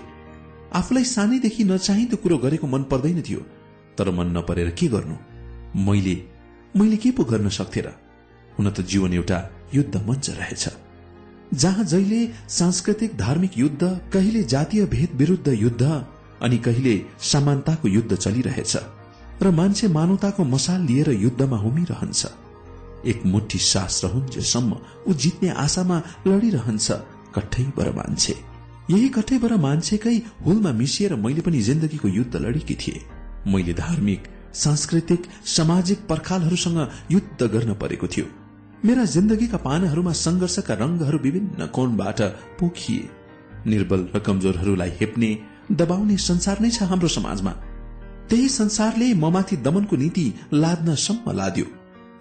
आफूलाई 0.74 1.04
सानैदेखि 1.06 1.64
नचाहिँदो 1.64 2.16
कुरो 2.16 2.38
गरेको 2.38 2.66
मन 2.66 2.82
पर्दैन 2.90 3.20
थियो 3.22 3.40
तर 3.98 4.10
मन 4.10 4.36
नपरेर 4.36 4.70
के 4.70 4.86
गर्नु? 4.88 5.16
मैले 5.78 6.16
मैले 6.74 6.96
के 6.96 7.10
पो 7.10 7.24
गर्न 7.24 7.48
सक्थे 7.48 7.80
र? 7.80 7.94
हुन 8.58 8.70
त 8.70 8.80
जीवन 8.82 9.12
एउटा 9.14 9.38
युद्ध 9.74 9.94
मञ्च 10.08 10.30
रहेछ। 10.30 10.64
जहाँ 11.54 11.84
जहिले 11.84 12.20
सांस्कृतिक 12.48 13.16
धार्मिक 13.16 13.58
युद्ध 13.58 13.82
कहिले 14.12 14.42
जातीय 14.42 14.84
भेद 14.86 15.14
विरूद्ध 15.14 15.48
युद्ध 15.48 15.82
अनि 16.42 16.58
कहिले 16.58 16.94
समानताको 17.22 17.88
युद्ध 17.88 18.12
चलिरहेछ। 18.14 18.76
र 19.42 19.50
मान्छे 19.50 19.88
मानवताको 19.88 20.44
मसाल 20.44 20.80
लिएर 20.80 21.10
युद्धमा 21.10 21.56
हुमिरहन्छ। 21.56 22.26
एक 23.06 23.24
मुठी 23.26 23.58
सास 23.58 24.00
रहन्जेसम्म 24.04 24.76
ऊ 25.08 25.12
जित्ने 25.14 25.48
आशामा 25.48 26.02
लडिरहन्छ 26.26 26.92
कठैबर 27.34 27.90
मान्छे। 27.92 28.34
यही 28.90 29.08
कठैबर 29.08 29.56
मान्छेकै 29.56 30.16
हुलमा 30.46 30.72
मिसिएर 30.72 31.14
मैले 31.14 31.40
पनि 31.40 31.60
जिन्दगीको 31.62 32.08
युद्ध 32.08 32.36
लडेकी 32.36 32.74
थिए। 32.74 33.00
मैले 33.46 33.72
धार्मिक 33.74 34.22
सांस्कृतिक 34.54 35.26
सामाजिक 35.46 36.06
पर्खालहरूसँग 36.08 36.78
युद्ध 37.10 37.42
गर्न 37.42 37.74
परेको 37.74 38.06
थियो। 38.06 38.26
मेरा 38.84 39.04
जिन्दगीका 39.04 39.58
पानाहरूमा 39.58 40.12
संघर्षका 40.12 40.74
रंगहरू 40.74 41.18
विभिन्न 41.18 41.66
कोणबाट 41.66 42.20
पोखिए। 42.60 43.08
निर्बल 43.66 44.08
र 44.14 44.18
कमजोरहरूलाई 44.18 44.92
हेप्ने 45.00 45.30
दबाउने 45.72 46.16
संसार 46.16 46.60
नै 46.60 46.70
छ 46.70 46.82
हाम्रो 46.82 47.08
समाजमा। 47.08 47.52
त्यही 48.28 48.48
संसारले 48.48 49.14
ममाथि 49.14 49.56
दमनको 49.56 49.96
नीति 49.96 50.34
लाद्नसम्म 50.52 51.32
लाद्यो। 51.32 51.64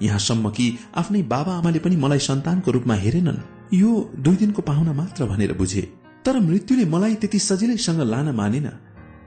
यहाँसम्म 0.01 0.49
कि 0.49 0.77
आफ्नै 0.95 1.21
बाबा 1.21 1.53
आमाले 1.53 1.79
पनि 1.79 1.95
मलाई 1.95 2.19
सन्तानको 2.19 2.71
रूपमा 2.71 2.93
हेरेनन्। 2.93 3.37
यो 3.73 4.11
दुई 4.19 4.35
दिनको 4.35 4.61
पाहुना 4.61 4.93
मात्र 4.93 5.25
भनेर 5.25 5.53
बुझे। 5.53 5.93
तर 6.25 6.39
मृत्युले 6.39 6.85
मलाई 6.85 7.15
त्यति 7.15 7.39
सजिलैसँग 7.39 8.01
लान 8.01 8.35
मानेन। 8.35 8.71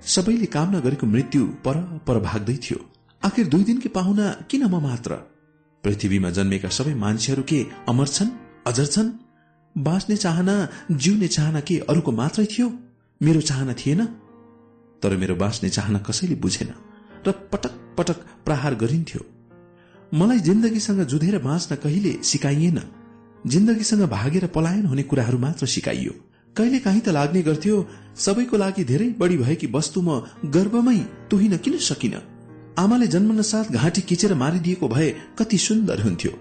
सबैले 0.07 0.47
कामना 0.47 0.81
गरेको 0.81 1.07
मृत्यु 1.07 1.47
पर 1.47 2.01
पर 2.07 2.19
भाग्दै 2.19 2.57
थियो। 2.57 2.91
आखिर 3.25 3.47
दुई 3.47 3.65
दिनकी 3.65 3.89
पाहुना 3.89 4.31
किन 4.51 4.65
म 4.65 4.83
मात्र? 4.83 5.15
पृथ्वीमा 5.85 6.31
जन्मेका 6.31 6.69
सबै 6.69 6.95
मान्छेहरू 6.95 7.43
के 7.43 7.67
अमर 7.89 8.07
छन्? 8.07 8.29
अजर 8.67 8.87
छन्? 8.87 9.13
बाँच्ने 9.79 10.17
चाहना 10.17 10.69
जिउने 10.91 11.29
चाहना 11.29 11.61
के 11.61 11.79
अरूको 11.79 12.13
मात्रै 12.13 12.47
थियो? 12.47 12.73
मेरो 13.23 13.41
चाहना 13.41 13.73
थिएन? 13.73 14.09
तर 15.05 15.17
मेरो 15.17 15.35
बाँच्ने 15.37 15.71
चाहना 15.71 15.99
कसैले 16.09 16.35
बुझेन 16.41 16.75
र 17.27 17.33
पटक 17.53 17.73
पटक 17.99 18.19
प्रहार 18.45 18.75
गरिन्थ्यो। 18.75 19.21
मलाई 20.13 20.39
जिन्दगीसँग 20.41 21.01
जुधेर 21.07 21.39
बाँच्न 21.41 21.77
कहिले 21.85 22.13
सिकाइएन। 22.25 22.81
जिन्दगीसँग 23.45 24.03
भागेर 24.11 24.47
पलायन 24.55 24.87
हुने 24.87 25.03
कुराहरू 25.03 25.39
मात्र 25.39 25.67
सिकाइयो। 25.67 26.13
कहिले 26.57 26.79
काहीँ 26.79 27.01
त 27.01 27.09
लाग्ने 27.09 27.43
गर्थ्यो 27.43 27.77
सबैको 28.17 28.57
लागि 28.57 28.85
धेरै 28.85 29.09
बढी 29.19 29.37
भएकी 29.37 29.67
वस्तु 29.75 30.03
म 30.03 30.23
गर्वमै 30.55 30.99
तुहिन 31.31 31.57
किन 31.59 31.77
सकिन? 31.81 32.15
आमाले 32.79 33.07
जन्मन 33.07 33.43
साथ 33.43 33.73
घाँटी 33.73 34.01
किचेर 34.01 34.35
मारिदिएको 34.35 34.89
भए 34.89 35.11
कति 35.39 35.59
सुन्दर 35.59 36.03
हुन्थ्यो। 36.03 36.33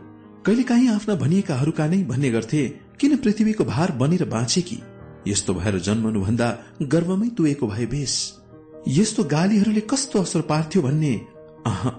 कहिले 0.46 0.64
काहीँ 0.64 0.90
आफ्ना 0.90 1.16
भनिएकाहरूका 1.16 1.88
नै 1.88 2.04
भन्ने 2.04 2.30
गर्थे 2.32 2.62
किन 3.00 3.16
पृथ्वीको 3.18 3.64
भार 3.66 3.92
बनेर 3.98 4.26
बाँचे 4.26 4.62
कि 4.62 4.78
यस्तो 5.28 5.54
भएर 5.54 5.80
जन्मनुभन्दा 5.80 6.48
गर्वमै 6.94 7.28
तुएको 7.38 7.68
भए 7.68 7.86
बेस। 7.86 8.16
यस्तो 8.88 9.24
गालीहरूले 9.24 9.82
कस्तो 9.82 10.22
असर 10.22 10.42
पार्थ्यो 10.42 10.82
भन्ने? 10.82 11.14
अह 11.66 11.90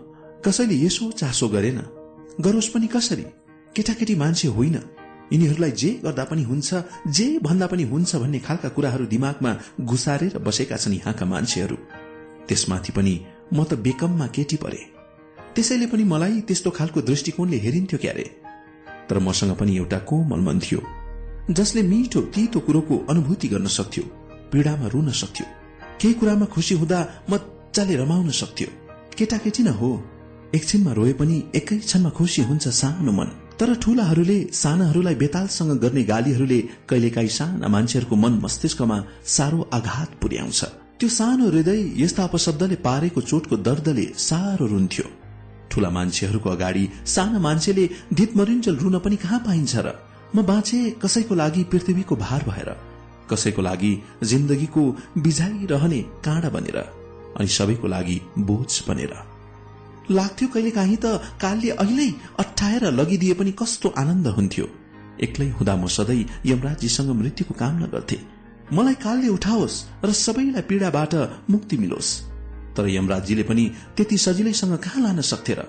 कसैले 0.45 0.75
यसो 0.75 1.11
चासो 1.11 1.49
गरेन। 1.49 1.81
गरोस् 2.41 2.69
पनि 2.69 2.87
कसरी? 2.87 3.23
केटाकेटी 3.77 4.15
मान्छे 4.15 4.49
होइन। 4.49 4.75
यिनीहरूलाई 5.33 5.71
जे 5.71 5.91
गर्दा 6.05 6.25
पनि 6.25 6.43
हुन्छ 6.43 6.75
जे 7.09 7.39
भन्दा 7.43 7.67
पनि 7.67 7.83
हुन्छ 7.83 8.17
भन्ने 8.17 8.39
खालका 8.39 8.69
कुराहरू 8.69 9.07
दिमागमा 9.07 9.57
घुसारेर 9.81 10.39
बसेका 10.39 10.77
छन् 10.77 10.95
यहाँका 10.95 11.27
मान्छेहरू। 11.27 11.77
त्यसमाथि 12.49 12.93
पनि 12.93 13.15
म 13.53 13.65
त 13.65 13.75
बेकममा 13.75 14.27
केटी 14.27 14.57
परे। 14.57 14.83
त्यसैले 15.55 15.87
पनि 15.87 16.05
मलाई 16.05 16.41
त्यस्तो 16.41 16.71
खालको 16.71 17.01
दृष्टिकोणले 17.01 17.57
हेरिन्थ्यो 17.57 17.99
क्यारे। 17.99 18.25
तर 19.09 19.19
मसँग 19.19 19.57
पनि 19.57 19.77
एउटा 19.77 19.99
कोमल 19.99 20.41
मन 20.41 20.59
थियो 20.61 20.81
जसले 21.51 21.83
मिठो 21.83 22.21
तितो 22.21 22.61
कुरोको 22.61 23.07
अनुभूति 23.09 23.49
गर्न 23.49 23.67
सक्थ्यो 23.67 24.05
पीड़ामा 24.53 24.87
रुन 24.87 25.11
सक्थ्यो। 25.11 25.64
केही 26.01 26.15
कुरामा 26.15 26.47
खुसी 26.47 26.75
हुँदा 26.75 26.99
मजाले 27.31 27.95
रमाउन 27.97 28.31
सक्थ्यो। 28.31 28.69
केटाकेटी 29.19 29.63
न 29.63 29.69
हो? 29.69 29.91
एकछिनमा 30.55 30.93
रोए 30.93 31.13
पनि 31.13 31.37
एकै 31.55 31.77
क्षणमा 31.79 32.11
खुसी 32.11 32.43
हुन्छ 32.43 32.69
सानो 32.69 33.13
मन। 33.13 33.29
तर 33.59 33.75
ठूलाहरूले 33.75 34.39
सानाहरूलाई 34.53 35.15
बेतालसँग 35.15 35.73
गर्ने 35.79 36.03
गालीहरूले 36.05 36.61
कहिलेकाहीँ 36.89 37.29
साना 37.29 37.69
मान्छेहरूको 37.69 38.17
मन 38.17 38.33
मस्तिष्कमा 38.45 38.99
साह्रो 39.27 39.69
आघात 39.73 40.11
पुर्याउँछ। 40.23 40.61
त्यो 40.99 41.09
सानो 41.09 41.45
हृदय 41.51 41.81
यस्ता 42.03 42.23
अपशब्दले 42.25 42.77
पारेको 42.87 43.21
चोटको 43.21 43.57
दर्दले 43.57 44.07
साह्रो 44.29 44.67
रुन्थ्यो। 44.67 45.07
ठूला 45.71 45.91
मान्छेहरूको 45.91 46.51
अगाडि 46.51 46.85
साना 47.07 47.39
मान्छेले 47.39 47.85
धितमरिन्जल 48.15 48.77
रुन 48.77 48.99
पनि 48.99 49.17
कहाँ 49.17 49.39
पाइन्छ 49.47 49.75
र? 49.77 49.89
म 50.35 50.43
बाँचे 50.43 50.79
कसैको 51.03 51.35
लागि 51.35 51.63
पृथ्वीको 51.65 52.17
भार 52.17 52.43
भएर। 52.49 52.94
कसैको 53.31 53.62
लागि 53.62 53.93
जिन्दगीको 54.23 54.83
बिझाइरहने 55.19 56.01
काँडा 56.25 56.49
बनेर 56.49 56.78
अनि 57.39 57.49
सबैको 57.49 57.86
लागि 57.89 58.20
बोझ 58.39 58.70
बनेर। 58.89 59.15
लाग्थ्यो 60.11 60.49
कहिले 60.49 60.70
काहीँ 60.70 60.97
त 60.97 61.07
कालले 61.41 61.70
अहिले 61.70 62.09
अठाएर 62.39 62.85
लगिदिए 62.93 63.35
पनि 63.35 63.53
कस्तो 63.53 63.89
आनन्द 63.99 64.27
हुन्थ्यो। 64.36 64.67
एक्लै 65.23 65.49
हुँदा 65.49 65.75
म 65.77 65.86
सधैँ 65.86 66.25
यमराजीसँग 66.47 67.11
मृत्युको 67.11 67.55
कामना 67.55 67.86
गर्थे। 67.86 68.19
मलाई 68.73 68.94
कालले 68.94 69.28
उठाओस् 69.28 70.05
र 70.05 70.12
सबैलाई 70.12 70.62
पीड़ाबाट 70.69 71.15
मुक्ति 71.51 71.77
मिलोस्। 71.77 72.11
तर 72.77 72.89
यमराजीले 72.89 73.43
पनि 73.43 73.65
त्यति 73.97 74.17
सजिलैसँग 74.19 74.77
कहाँ 74.78 75.03
लान 75.03 75.20
सक्थे 75.20 75.55
र? 75.55 75.61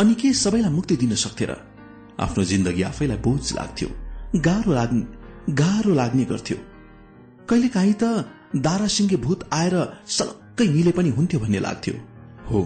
अनि 0.00 0.14
के 0.14 0.32
सबैलाई 0.32 0.72
मुक्ति 0.72 0.96
दिन 0.96 1.14
सक्थे 1.14 1.44
र? 1.46 1.56
आफ्नो 2.20 2.44
जिन्दगी 2.44 2.82
आफैलाई 2.82 3.18
बोझ 3.18 3.52
लाग्थ्यो। 3.52 3.88
गाह्रो 4.40 4.72
लाग्ने 4.72 5.54
गाह्रो 5.54 5.94
लाग्ने 5.94 6.24
गर्थ्यो। 6.24 6.56
कहिले 7.48 7.68
काहीँ 7.68 7.94
त 8.02 8.04
दारासिंगे 8.56 9.16
भूत 9.16 9.48
आएर 9.52 9.74
सलक्कै 10.08 10.68
मिले 10.68 10.92
पनि 10.92 11.10
हुन्थ्यो 11.10 11.40
भन्ने 11.40 11.58
लाग्थ्यो। 11.58 11.94
हो 12.50 12.60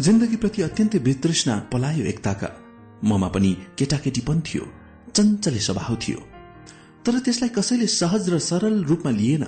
जिन्दगीप्रति 0.00 0.62
अत्यन्तै 0.62 0.98
वितृष्णा 0.98 1.54
पलायो 1.72 2.04
एकताका। 2.04 2.48
ममा 3.04 3.28
पनि 3.28 3.50
केटाकेटीपन 3.78 4.40
थियो 4.40 4.64
चञ्चले 5.16 5.60
स्वभाव 5.60 5.96
थियो। 5.96 6.20
तर 7.06 7.18
त्यसलाई 7.18 7.48
कसैले 7.48 7.86
सहज 7.86 8.28
र 8.30 8.38
सरल 8.38 8.84
रूपमा 8.84 9.10
लिएन 9.10 9.44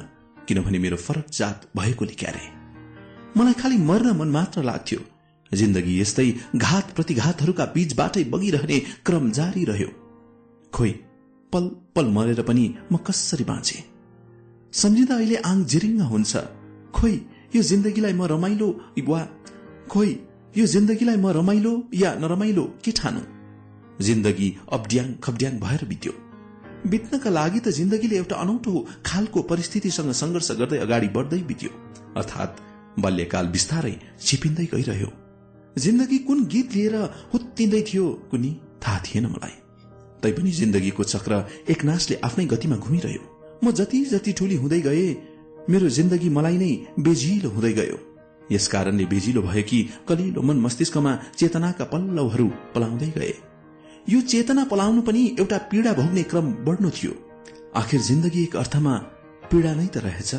किनभने 0.48 0.78
मेरो 0.78 0.96
फरक 0.96 1.26
जात 1.32 1.68
भएकोले 1.76 2.14
क्यारे। 2.14 2.44
मलाई 3.36 3.52
खालि 3.52 3.76
मर्न 3.78 4.16
मन 4.16 4.28
मात्र 4.28 4.62
लाग्थ्यो। 4.62 5.00
जिन्दगी 5.52 6.00
यस्तै 6.00 6.28
घात 6.56 6.86
प्रतिघातहरूका 6.96 7.64
बीचबाटै 7.64 8.24
बगिरहने 8.24 8.78
क्रम 9.06 9.30
जारी 9.30 9.64
रह्यो। 9.64 9.90
खोइ 10.72 10.92
पल 11.52 11.64
पल 11.94 12.06
मरेर 12.06 12.42
पनि 12.42 12.64
म 12.92 12.96
कसरी 12.96 13.44
बाँचे? 13.44 13.78
सम्झिँदा 14.72 15.14
अहिले 15.14 15.36
आङ 15.36 15.64
जिरिङ्ग 15.64 16.00
हुन्छ। 16.02 16.36
खोइ 16.94 17.14
यो 17.56 17.62
जिन्दगीलाई 17.62 18.12
म 18.12 18.22
रमाइलो 18.24 18.68
वा 19.08 19.20
खोइ 19.90 20.10
यो 20.56 20.66
जिन्दगीलाई 20.66 21.16
म 21.16 21.26
रमाइलो 21.28 21.72
या 21.94 22.14
नरमाइलो 22.14 22.64
के 22.84 22.92
ठानु? 22.92 23.20
जिन्दगी 24.00 24.48
अब्ड्याङ 24.72 25.06
खब्ड्याङ 25.24 25.58
भएर 25.58 25.84
बित्यो। 25.84 26.12
बित्नका 26.86 27.30
लागि 27.30 27.60
त 27.60 27.68
जिन्दगीले 27.68 28.16
एउटा 28.16 28.36
अनौठो 28.36 28.72
खालको 29.06 29.42
परिस्थितिसँग 29.42 30.12
संघर्ष 30.12 30.50
गर्दै 30.60 30.78
अगाडि 30.78 31.08
बढ्दै 31.08 31.40
बित्यो। 31.48 31.70
अर्थात् 32.16 32.60
बाल्यकाल 33.00 33.46
बिस्तारै 33.46 33.94
छिपिँदै 34.20 34.66
गइरह्यो। 34.74 35.10
जिन्दगी 35.78 36.18
कुन 36.18 36.44
गीत 36.46 36.74
लिएर 36.74 36.94
हुत्तिँदै 37.32 37.82
थियो 37.82 38.06
कुनी 38.30 38.50
थाहा 38.82 38.98
थिएन 39.06 39.26
मलाई। 39.26 39.56
तैपनि 40.22 40.50
जिन्दगीको 40.50 41.04
चक्र 41.04 41.32
एक 41.68 41.84
नासले 41.84 42.16
आफ्नै 42.24 42.46
गतिमा 42.46 42.76
घुमिरह्यो। 42.76 43.27
म 43.64 43.70
जति 43.70 44.04
जति 44.04 44.32
ठुली 44.32 44.56
हुँदै 44.56 44.80
गए 44.80 45.16
मेरो 45.70 45.88
जिन्दगी 45.88 46.28
मलाई 46.28 46.56
नै 46.58 46.86
बेजिलो 46.98 47.50
हुँदै 47.50 47.72
गयो। 47.72 47.98
यस 48.52 48.68
कारणले 48.68 49.04
बेजिलो 49.04 49.42
भयो 49.42 49.62
कि 49.62 49.78
कलिलो 50.08 50.42
मन 50.42 50.56
मस्तिष्कमा 50.56 51.12
चेतनाका 51.36 51.84
पल्लवहरू 51.84 52.48
पलाउँदै 52.74 53.10
गए। 53.16 53.34
यो 54.08 54.20
चेतना 54.20 54.64
पलाउनु 54.64 55.02
पनि 55.02 55.36
एउटा 55.38 55.58
पीड़ा 55.58 55.92
भोग्ने 55.92 56.22
क्रम 56.22 56.46
बढ्नु 56.64 56.90
थियो। 56.90 57.12
आखिर 57.76 58.00
जिन्दगी 58.00 58.42
एक 58.42 58.56
अर्थमा 58.56 58.94
पीड़ा 59.50 59.74
नै 59.74 59.86
त 59.86 59.96
रहेछ। 59.96 60.34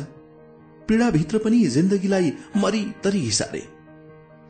पीड़ाभित्र 0.88 1.38
पनि 1.38 1.64
जिन्दगीलाई 1.66 2.32
मरी 2.56 2.82
तरी 3.04 3.20
हिसारे। 3.20 3.62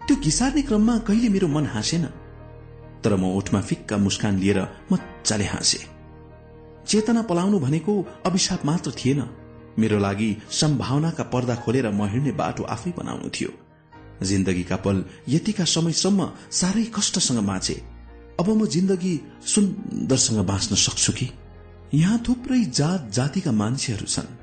त्यो 0.09 0.17
घिसार्ने 0.17 0.63
क्रममा 0.63 0.99
कहिले 0.99 1.29
मेरो 1.29 1.49
मन 1.49 1.67
हाँसेन। 1.67 2.05
तर 3.05 3.17
म 3.17 3.25
ओठमा 3.37 3.61
फिक्का 3.61 3.97
मुस्कान 3.97 4.39
लिएर 4.39 4.61
मजाले 4.93 5.45
हाँसे। 5.45 6.00
चेतना 6.91 7.23
पलाउनु 7.23 7.59
भनेको 7.59 7.93
अभिशाप 8.27 8.65
मात्र 8.67 8.91
थिएन। 8.91 9.23
मेरो 9.79 9.99
लागि 9.99 10.31
सम्भावनाका 10.51 11.25
पर्दा 11.25 11.55
खोलेर 11.55 11.87
म 11.91 12.07
हिँड्ने 12.11 12.33
बाटो 12.33 12.63
आफै 12.67 12.91
बनाउनु 12.99 13.29
थियो। 13.31 13.51
जिन्दगीका 14.27 14.77
पल 14.77 15.05
यतिका 15.29 15.65
समयसम्म 15.65 16.21
साह्रै 16.51 16.85
कष्टसँग 16.91 17.47
बाँचे 17.47 17.77
अब 18.41 18.49
म 18.51 18.67
जिन्दगी 18.67 19.15
सुन्दरसँग 19.47 20.39
बाँच्न 20.47 20.75
सक्छु 20.77 21.13
कि? 21.13 21.31
यहाँ 21.95 22.19
थुप्रै 22.29 22.61
जात 22.75 23.11
जातिका 23.15 23.53
मान्छेहरू 23.53 24.07
छन्। 24.07 24.35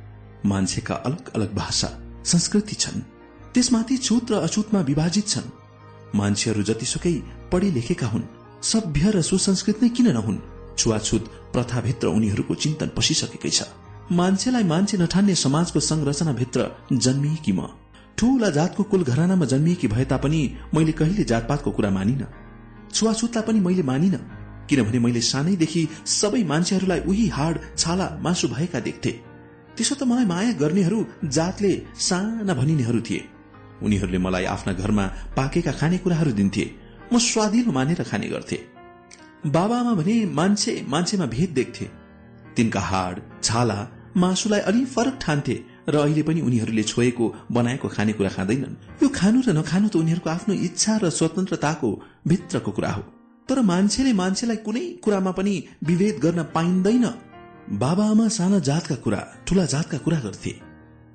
मान्छेका 0.45 0.95
अलग 0.95 1.31
अलग 1.35 1.55
भाषा 1.55 1.89
संस्कृति 2.25 2.75
छन्। 2.75 3.01
त्यसमाथि 3.53 3.97
छुत 3.97 4.31
र 4.31 4.33
अछुतमा 4.47 4.81
विभाजित 4.81 5.27
छन्। 5.27 5.51
मान्छेहरू 6.15 6.63
जतिसुकै 6.63 7.15
पढे 7.51 7.71
लेखेका 7.71 8.07
हुन्। 8.07 8.29
सभ्य 8.63 9.11
र 9.11 9.21
सुसंस्कृत 9.21 9.83
नै 9.83 9.89
किन 9.89 10.07
नहुन्? 10.11 10.39
छुवाछुत 10.77 11.46
प्रथाभित्र 11.57 12.07
उनीहरूको 12.13 12.55
चिन्तन 12.55 12.95
पसिसकेकै 12.97 13.49
छ। 13.49 13.67
मान्छेलाई 14.11 14.63
मान्छे 14.63 14.97
नठान्ने 14.97 15.35
समाजको 15.35 15.79
संरचनाभित्र 15.81 16.71
जन्मिएकी 16.93 17.51
म। 17.51 17.67
ठूला 18.17 18.49
जातको 18.49 18.83
कुल 18.83 19.03
घरानामा 19.03 19.45
जन्मिएकी 19.45 19.87
भए 19.87 20.05
तापनि 20.05 20.41
मैले 20.73 20.91
कहिले 20.91 21.23
जातपातको 21.23 21.71
कुरा 21.71 21.89
मानिन। 21.89 22.23
छुवाछुतलाई 22.93 23.43
पनि 23.47 23.59
मैले 23.59 23.83
मानिन 23.83 24.15
किनभने 24.69 24.99
मैले 24.99 25.21
सानैदेखि 25.21 25.81
सबै 26.05 26.43
मान्छेहरूलाई 26.43 26.99
उही 27.07 27.27
हाड 27.27 27.59
छाला 27.77 28.07
मासु 28.21 28.47
भएका 28.47 28.79
देख्थे। 28.79 29.11
त्यसो 29.75 29.95
त 29.95 30.03
मलाई 30.03 30.25
माया 30.25 30.51
गर्नेहरू 30.61 30.99
जातले 31.25 31.71
साना 31.99 32.53
भनिनेहरू 32.53 33.01
थिए। 33.01 33.21
उनीहरूले 33.83 34.17
मलाई 34.17 34.45
आफ्ना 34.45 34.73
घरमा 34.73 35.05
पाकेका 35.37 35.71
खानेकुराहरू 35.71 36.31
दिन्थे। 36.31 36.65
म 37.13 37.19
स्वादिलो 37.19 37.71
मानेर 37.71 38.03
खाने 38.03 38.27
गर्थे। 38.27 38.76
बाबामा 39.47 39.93
भने 39.93 40.15
मान्छे 40.37 40.73
मान्छेमा 40.87 41.25
भेद 41.25 41.49
देख्थे। 41.49 41.85
तिनका 42.55 42.79
हाड 42.79 43.15
छाला 43.43 43.79
मासुलाई 44.17 44.59
अलि 44.59 44.83
फरक 44.85 45.17
ठान्थे 45.21 45.55
र 45.89 45.95
अहिले 45.97 46.23
पनि 46.23 46.41
उनीहरूले 46.41 46.83
छोएको 46.83 47.25
बनाएको 47.51 47.87
खानेकुरा 47.87 48.29
खाँदैनन्। 48.29 48.75
यो 49.03 49.07
खानु 49.09 49.41
र 49.47 49.53
नखानु 49.53 49.87
त 49.87 49.95
उनीहरूको 49.95 50.29
आफ्नो 50.29 50.53
इच्छा 50.67 50.93
र 51.03 51.09
स्वतन्त्रताको 51.09 51.89
भित्रको 52.27 52.71
कुरा 52.71 52.91
हो। 52.91 53.01
तर 53.49 53.61
मान्छेले 53.61 54.13
मान्छेलाई 54.13 54.57
कुनै 54.65 54.85
कुरामा 55.03 55.31
पनि 55.31 55.53
विभेद 55.83 56.15
गर्न 56.19 56.43
पाइँदैन। 56.55 57.05
बाबा 57.79 58.05
आमा 58.11 58.27
साना 58.27 58.59
जातका 58.59 58.95
कुरा 59.05 59.21
ठूला 59.47 59.65
जातका 59.65 59.97
कुरा 59.97 60.19
गर्थे। 60.19 60.53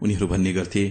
उनीहरू 0.02 0.26
भन्ने 0.26 0.52
गर्थे 0.52 0.84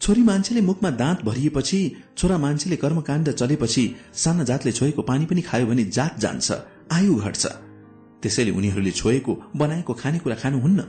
छोरी 0.00 0.22
मान्छेले 0.22 0.60
मुखमा 0.60 0.90
दाँत 0.90 1.18
भरिएपछि 1.24 1.80
छोरा 2.18 2.36
मान्छेले 2.38 2.76
कर्मकाण्ड 2.76 3.30
चलेपछि 3.30 3.84
साना 4.14 4.44
जातले 4.44 4.72
छोएको 4.72 5.02
पानी 5.02 5.24
पनि 5.24 5.40
खायो 5.40 5.66
भने 5.66 5.84
जात 5.96 6.18
जान्छ। 6.18 6.48
आयु 6.94 7.14
घट्छ। 7.16 7.44
त्यसैले 8.22 8.50
उनीहरूले 8.58 8.92
छोएको 9.00 9.32
बनाएको 9.56 9.92
खानेकुरा 10.02 10.36
खानुहुन्न। 10.42 10.80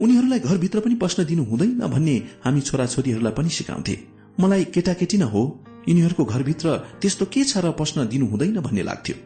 उनीहरूलाई 0.00 0.40
घरभित्र 0.40 0.80
पनि 0.80 0.94
पस्न 0.94 1.24
दिनु 1.24 1.42
हुँदैन 1.50 1.80
भन्ने 1.94 2.16
हामी 2.44 2.60
छोराछोरीहरूलाई 2.60 3.32
पनि 3.38 3.50
सिकाउँथे। 3.50 3.94
मलाई 4.40 4.64
केटाकेटी 4.74 5.18
न 5.18 5.24
हो 5.32 5.42
यिनीहरूको 5.88 6.24
घरभित्र 6.24 6.76
त्यस्तो 7.00 7.24
के 7.32 7.42
छ 7.44 7.64
र 7.64 7.72
पस्न 7.80 8.06
दिनु 8.06 8.26
हुँदैन 8.26 8.60
भन्ने 8.60 8.82
लाग्थ्यो। 8.82 9.16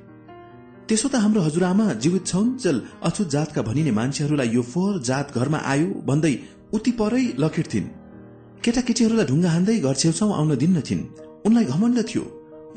त्यसो 0.88 1.08
त 1.08 1.14
हाम्रो 1.24 1.40
हजुरआमा 1.42 1.86
जीवित 2.02 2.24
छौन्जेल 2.26 2.76
अछुत 3.02 3.28
जातका 3.30 3.62
भनिने 3.62 3.92
मान्छेहरूलाई 3.98 4.48
यो 4.48 4.62
फोहोर 4.62 5.00
जात 5.02 5.36
घरमा 5.36 5.58
आयो 5.72 5.88
भन्दै 6.08 6.34
उति 6.72 6.92
परै 7.00 7.24
लखेट्थिन्। 7.42 7.86
केटाकेटीहरूलाई 8.64 9.26
ढुङ्गा 9.26 9.50
हान्दै 9.50 9.76
घर 9.86 9.94
छेउछाउ 10.02 10.30
आउन 10.32 10.56
दिन्नथिन्। 10.56 11.02
उनलाई 11.46 11.64
घमण्ड 11.64 11.98
थियो। 12.08 12.24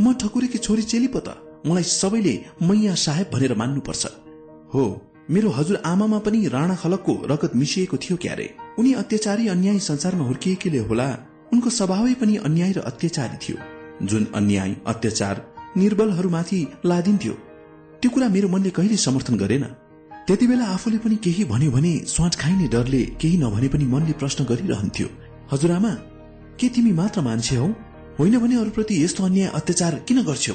म 0.01 0.13
ठकुरीकी 0.19 0.57
छोरी 0.57 0.83
चेली 0.91 1.07
पो 1.07 1.19
त। 1.19 1.44
मलाई 1.65 1.83
सबैले 1.83 2.33
मैया 2.61 2.95
साहेब 2.95 3.29
भनेर 3.33 3.53
मान्नुपर्छ। 3.55 4.05
हो 4.73 4.83
मेरो 5.31 5.49
हजुर 5.49 5.81
आमामा 5.85 6.19
पनि 6.19 6.47
राणा 6.47 6.75
खलकको 6.75 7.13
रगत 7.25 7.55
मिसिएको 7.55 7.97
थियो 7.97 8.17
क्यारे। 8.17 8.47
उनी 8.79 8.93
अत्याचारी 8.93 9.47
अन्याय 9.47 9.79
संसारमा 9.79 10.25
हुर्किएकीले 10.25 10.79
होला। 10.79 11.07
उनको 11.53 11.69
स्वभावै 11.69 12.13
पनि 12.13 12.35
अन्याय 12.37 12.71
र 12.71 12.79
अत्याचारी 12.79 13.37
थियो। 13.37 13.57
जुन 14.05 14.27
अन्याय 14.35 14.75
अत्याचार 14.87 15.45
निर्बलहरूमाथि 15.77 16.59
लादिन्थ्यो 16.85 17.33
त्यो 18.01 18.11
कुरा 18.11 18.27
मेरो 18.29 18.47
मनले 18.49 18.69
कहिले 18.69 18.97
समर्थन 18.97 19.35
गरेन। 19.37 19.63
त्यति 20.27 20.47
बेला 20.47 20.65
आफूले 20.65 20.97
पनि 20.97 21.15
केही 21.15 21.43
भन्यो 21.45 21.71
भने 21.71 21.93
स्वाट 22.07 22.35
खाइने 22.35 22.67
डरले 22.67 23.01
केही 23.21 23.37
नभने 23.37 23.67
पनि 23.67 23.85
मनले 23.85 24.13
प्रश्न 24.13 24.45
गरिरहन्थ्यो। 24.45 25.07
हजुरआमा 25.51 25.93
के 26.59 26.69
तिमी 26.69 26.91
मात्र 26.91 27.21
मान्छे 27.21 27.55
हौ? 27.55 27.67
होइन 28.19 28.37
भने 28.39 28.55
अरूप्रति 28.55 29.03
यस्तो 29.03 29.23
अन्याय 29.23 29.47
अत्याचार 29.53 29.95
किन 30.07 30.21
गर्छौ? 30.23 30.53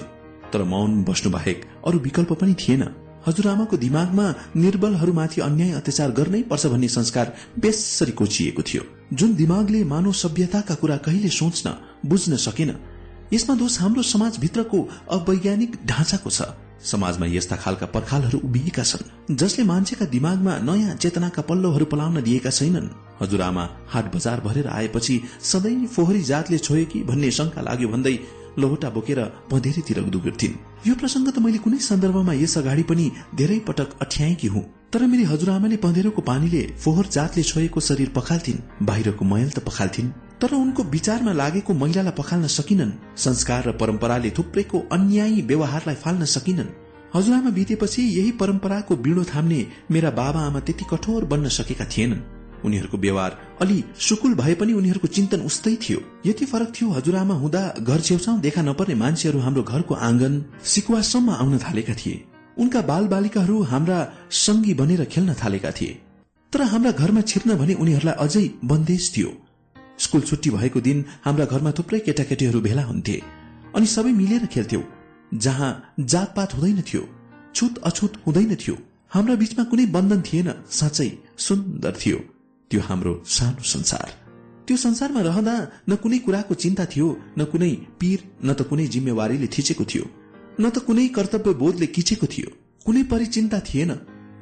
तर 0.53 0.63
मौन 0.65 1.03
बस्नु 1.05 1.31
बाहेक 1.31 1.65
अरू 1.87 1.99
विकल्प 1.99 2.33
पनि 2.41 2.55
थिएन। 2.55 2.83
हजुरआमाको 3.27 3.77
दिमागमा 3.77 4.27
निर्बलहरूमाथि 4.57 5.41
अन्याय 5.41 5.73
अत्याचार 5.73 6.11
गर्नै 6.11 6.43
पर्छ 6.43 6.67
भन्ने 6.67 6.89
संस्कार 6.89 7.33
बेसरी 7.59 8.13
कोचिएको 8.13 8.63
थियो। 8.63 8.83
जुन 9.13 9.35
दिमागले 9.35 9.85
मानव 9.85 10.13
सभ्यताका 10.15 10.75
कुरा 10.75 10.97
कहिले 11.07 11.29
सोच्न 11.31 11.75
बुझ्न 12.07 12.37
सकेन 12.39 12.75
यसमा 13.33 13.55
दोष 13.55 13.79
हाम्रो 13.81 14.03
समाजभित्रको 14.05 14.79
अवैज्ञानिक 15.11 15.77
ढाँचाको 15.87 16.31
छ। 16.31 16.43
समाजमा 16.83 17.27
यस्ता 17.27 17.57
खालका 17.57 17.87
पर्खालहरू 17.87 18.39
उभिएका 18.41 18.83
छन् 18.83 19.37
जसले 19.37 19.65
मान्छेका 19.65 20.05
दिमागमा 20.07 20.57
नयाँ 20.65 20.97
चेतनाका 20.97 21.43
पल्लोहरू 21.45 21.85
पलाउन 21.85 22.21
दिएका 22.23 22.51
छैनन्। 22.51 22.89
हजुरआमा 23.21 23.69
हाट 23.89 24.15
बजार 24.15 24.41
भरेर 24.41 24.67
आएपछि 24.69 25.21
सधैँ 25.45 25.87
फोहरी 25.87 26.23
जातले 26.25 26.59
छोए 26.59 26.85
कि 26.85 27.03
भन्ने 27.05 27.31
शंका 27.31 27.61
लाग्यो 27.61 27.89
भन्दै 27.89 28.15
लोहोटा 28.59 28.91
बोकेर 28.91 29.21
पँधेरीतिर 29.51 30.01
दुबिर्थिन् 30.01 30.59
यो 30.87 30.95
प्रसंग 30.95 31.29
त 31.29 31.39
मैले 31.39 31.59
कुनै 31.59 31.79
सन्दर्भमा 31.79 32.33
यस 32.33 32.59
अगाडि 32.59 32.83
पनि 32.83 33.11
धेरै 33.35 33.59
पटक 33.59 33.99
अठ्याएकी 34.01 34.47
हुँ। 34.47 34.63
तर 34.93 35.07
मेरी 35.07 35.25
हजुरआमाले 35.25 35.77
पँधेरोको 35.77 36.23
पानीले 36.23 36.63
फोहोर 36.79 37.07
जातले 37.07 37.43
छोएको 37.43 37.81
शरीर 37.81 38.09
पखाल्थिन्। 38.09 38.87
बाहिरको 38.87 39.25
मैल 39.25 39.51
त 39.51 39.59
पखाल्थिन्। 39.59 40.09
तर 40.41 40.55
उनको 40.55 40.83
विचारमा 40.83 41.33
लागेको 41.33 41.75
महिलालाई 41.75 42.13
पखाल्न 42.19 42.47
सकिनन्। 42.47 42.93
संस्कार 43.17 43.69
र 43.69 43.73
परम्पराले 43.73 44.31
थुप्रैको 44.31 44.79
अन्यायी 44.93 45.43
व्यवहारलाई 45.43 45.95
फाल्न 45.95 46.25
सकिनन्। 46.25 46.75
हजुरआमा 47.15 47.51
बितेपछि 47.51 48.03
यही 48.03 48.33
परम्पराको 48.33 48.97
बिडो 48.97 49.25
थाम्ने 49.25 49.67
मेरा 49.91 50.11
बाबा 50.11 50.41
आमा 50.41 50.61
त्यति 50.61 50.85
कठोर 50.91 51.25
बन्न 51.25 51.49
सकेका 51.49 51.85
थिएनन्। 51.85 52.40
उनीहरूको 52.65 52.99
व्यवहार। 52.99 53.33
अलि 53.63 53.79
सुकुल 53.99 54.35
भए 54.35 54.55
पनि 54.55 54.73
उनीहरूको 54.73 55.09
चिन्तन 55.09 55.41
उस्तै 55.41 55.75
थियो। 55.85 56.01
यति 56.27 56.45
फरक 56.45 56.73
थियो 56.77 56.91
हजुरआमा 56.91 57.35
हुँदा 57.35 57.63
घर 57.81 58.01
छेउछाउ 58.01 58.39
देखा 58.41 58.63
नपर्ने 58.63 58.95
मान्छेहरू 58.95 59.39
हाम्रो 59.41 59.63
घरको 59.63 59.95
आँगन 60.09 60.35
सिकुवासम्म 60.65 61.31
आउन 61.33 61.59
थालेका 61.59 61.95
थिए। 61.95 62.25
उनका 62.57 62.81
बाल 62.83 63.07
बालिकाहरू 63.07 63.63
हाम्रा 63.73 63.99
सङ्गी 64.39 64.75
बनेर 64.75 65.05
खेल्न 65.05 65.35
थालेका 65.35 65.71
थिए। 65.71 65.99
तर 66.53 66.63
हाम्रा 66.73 66.91
घरमा 66.93 67.21
छिर्न 67.31 67.55
भने 67.57 67.75
उनीहरूलाई 67.75 68.17
अझै 68.25 68.45
बन्देश 68.65 69.13
थियो। 69.17 69.31
स्कूल 69.99 70.21
छुट्टी 70.21 70.51
भएको 70.51 70.81
दिन 70.81 71.05
हाम्रा 71.25 71.45
घरमा 71.45 71.71
थुप्रै 71.79 71.99
केटाकेटीहरू 72.01 72.61
भेला 72.61 72.85
हुन्थे 72.85 73.17
अनि 73.77 73.87
सबै 73.87 74.13
मिलेर 74.13 74.47
खेल्थ्यौ 74.47 74.83
जहाँ 75.39 75.71
जातपात 76.13 76.55
हुँदैन 76.55 76.81
थियो 76.83 77.03
छुत 77.55 77.79
अछुत 77.85 78.13
हुँदैन 78.27 78.55
थियो। 78.57 78.77
हाम्रा 79.13 79.35
बीचमा 79.35 79.65
कुनै 79.71 79.87
बन्धन 79.87 80.21
थिएन 80.23 80.49
साँच्चै 80.71 81.09
सुन्दर 81.39 81.95
थियो। 82.03 82.19
त्यो 82.71 82.81
हाम्रो 82.81 83.13
सानो 83.27 83.63
संसार। 83.67 84.09
त्यो 84.67 84.77
संसारमा 84.77 85.21
रहँदा 85.21 85.55
न 85.89 85.97
कुनै 86.03 86.19
कुराको 86.25 86.55
चिन्ता 86.55 86.85
थियो 86.93 87.09
न 87.39 87.45
कुनै 87.53 87.71
पीर 88.01 88.19
न 88.47 88.49
त 88.55 88.63
कुनै 88.71 88.87
जिम्मेवारीले 88.95 89.49
थिचेको 89.55 89.85
थियो 89.85 90.05
न 90.61 90.71
त 90.71 90.79
कुनै 90.87 91.07
कर्तव्य 91.17 91.53
बोधले 91.63 91.87
किचेको 91.97 92.27
थियो 92.35 92.49
कुनै 92.87 93.03
परिचिन्ता 93.13 93.59
थिएन। 93.69 93.93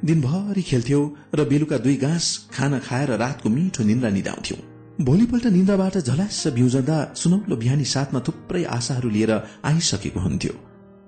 दिनभरि 0.05 0.61
खेल्थ्यौ 0.61 1.01
र 1.35 1.39
बेलुका 1.51 1.77
दुई 1.85 1.95
घाँस 1.97 2.25
खाना 2.53 2.79
खाएर 2.87 3.09
रातको 3.23 3.49
मिठो 3.49 3.83
निन्द्रा 3.83 4.09
निदाउँथ्यौं। 4.09 4.61
भोलिपल्ट 5.05 5.45
निन्द्राबाट 5.55 5.95
झलास 5.99 6.39
बिउजँदा 6.55 6.97
सुनौलो 7.15 7.55
बिहानी 7.55 7.85
साथमा 7.93 8.19
थुप्रै 8.27 8.63
आशाहरू 8.77 9.09
लिएर 9.09 9.31
आइसकेको 9.69 10.19
हुन्थ्यो। 10.19 10.53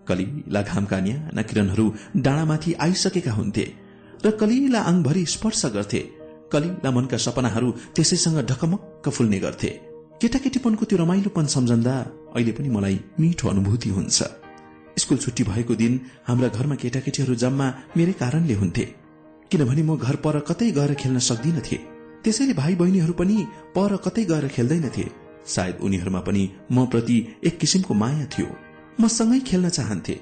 कलिला 0.07 0.61
घामका 0.61 0.99
न्याना 1.05 1.41
किरणहरू 1.49 1.85
डाँडामाथि 2.17 2.71
आइसकेका 2.85 3.31
हुन्थे 3.31 3.65
र 4.25 4.31
कलिला 4.41 4.79
आङभरि 4.91 5.23
स्पर्श 5.35 5.61
गर्थे। 5.77 6.01
कलिला 6.51 6.91
मनका 6.91 7.17
सपनाहरू 7.17 7.69
त्यसैसँग 7.95 8.37
ढकमक्क 8.49 9.09
फुल्ने 9.09 9.39
गर्थे। 9.39 9.69
केटाकेटीपनको 10.21 10.85
त्यो 10.85 10.97
रमाइलोपन 10.97 11.45
सम्झन्दा 11.55 11.95
अहिले 12.35 12.51
पनि 12.57 12.69
मलाई 12.69 12.97
मिठो 13.19 13.45
अनुभूति 13.49 13.89
हुन्छ। 13.89 14.17
स्कूल 14.99 15.17
छुट्टी 15.17 15.43
भएको 15.43 15.75
दिन 15.75 15.99
हाम्रा 16.27 16.47
घरमा 16.47 16.75
केटाकेटीहरू 16.75 17.35
जम्मा 17.43 17.67
मेरै 17.97 18.13
कारणले 18.21 18.53
हुन्थे। 18.53 18.85
किनभने 19.51 19.83
म 19.83 19.97
घर 19.97 20.15
पर 20.25 20.39
कतै 20.49 20.71
गएर 20.71 20.93
खेल्न 20.93 21.19
सक्दिनथे। 21.29 21.77
त्यसैले 22.23 22.53
भाइ 22.53 22.75
बहिनीहरू 22.75 23.13
पनि 23.13 23.37
पर 23.75 23.95
कतै 24.05 24.23
गएर 24.25 24.47
खेल्दैनथे। 24.47 25.05
सायद 25.47 25.75
उनीहरूमा 25.81 26.19
पनि 26.19 26.43
म 26.71 26.85
प्रति 26.85 27.17
एक 27.43 27.57
किसिमको 27.57 27.93
माया 27.93 28.25
थियो। 28.33 28.47
म 28.99 29.07
सँगै 29.07 29.39
खेल्न 29.49 29.69
चाहन्थे। 29.69 30.15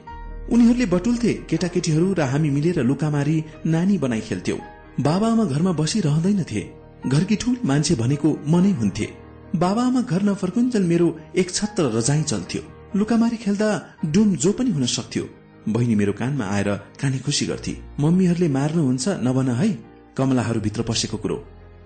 उनीहरूले 0.51 0.85
बटुल्थे 0.85 1.33
केटाकेटीहरू 1.49 2.08
र 2.14 2.22
हामी 2.32 2.49
मिलेर 2.49 2.77
लुकामारी 2.83 3.38
नानी 3.66 3.98
बनाई 3.98 4.22
खेल्थ्यौ 4.22 4.58
बाबाआमा 4.99 5.43
घरमा 5.45 5.71
बसिरहँदैनथे 5.71 6.61
घरकी 7.07 7.35
ठूल 7.35 7.57
मान्छे 7.65 7.95
भनेको 7.95 8.29
मनै 8.53 8.71
हुन्थे। 8.79 9.07
बाबाआमा 9.55 10.01
घर 10.03 10.23
नफर्कुन्जेल 10.23 10.83
मेरो 10.91 11.07
एक 11.41 11.51
छत्र 11.51 11.83
रजाई 11.95 12.23
चल्थ्यो 12.23 12.61
लुकामारी 12.99 13.37
खेल्दा 13.37 13.69
डुम 14.05 14.35
जो 14.35 14.51
पनि 14.51 14.71
हुन 14.71 14.85
सक्थ्यो। 14.95 15.23
बहिनी 15.69 15.95
मेरो 15.95 16.13
कानमा 16.19 16.45
आएर 16.55 16.69
काने 16.99 17.19
खुसी 17.19 17.45
गर्थे। 17.45 17.73
मम्मीहरूले 17.99 18.49
मार्नुहुन्छ 18.57 19.07
नभन 19.23 19.49
है 19.61 19.69
कमलाहरू 20.17 20.59
भित्र 20.59 20.81
पसेको 20.83 21.17
कुरो। 21.23 21.37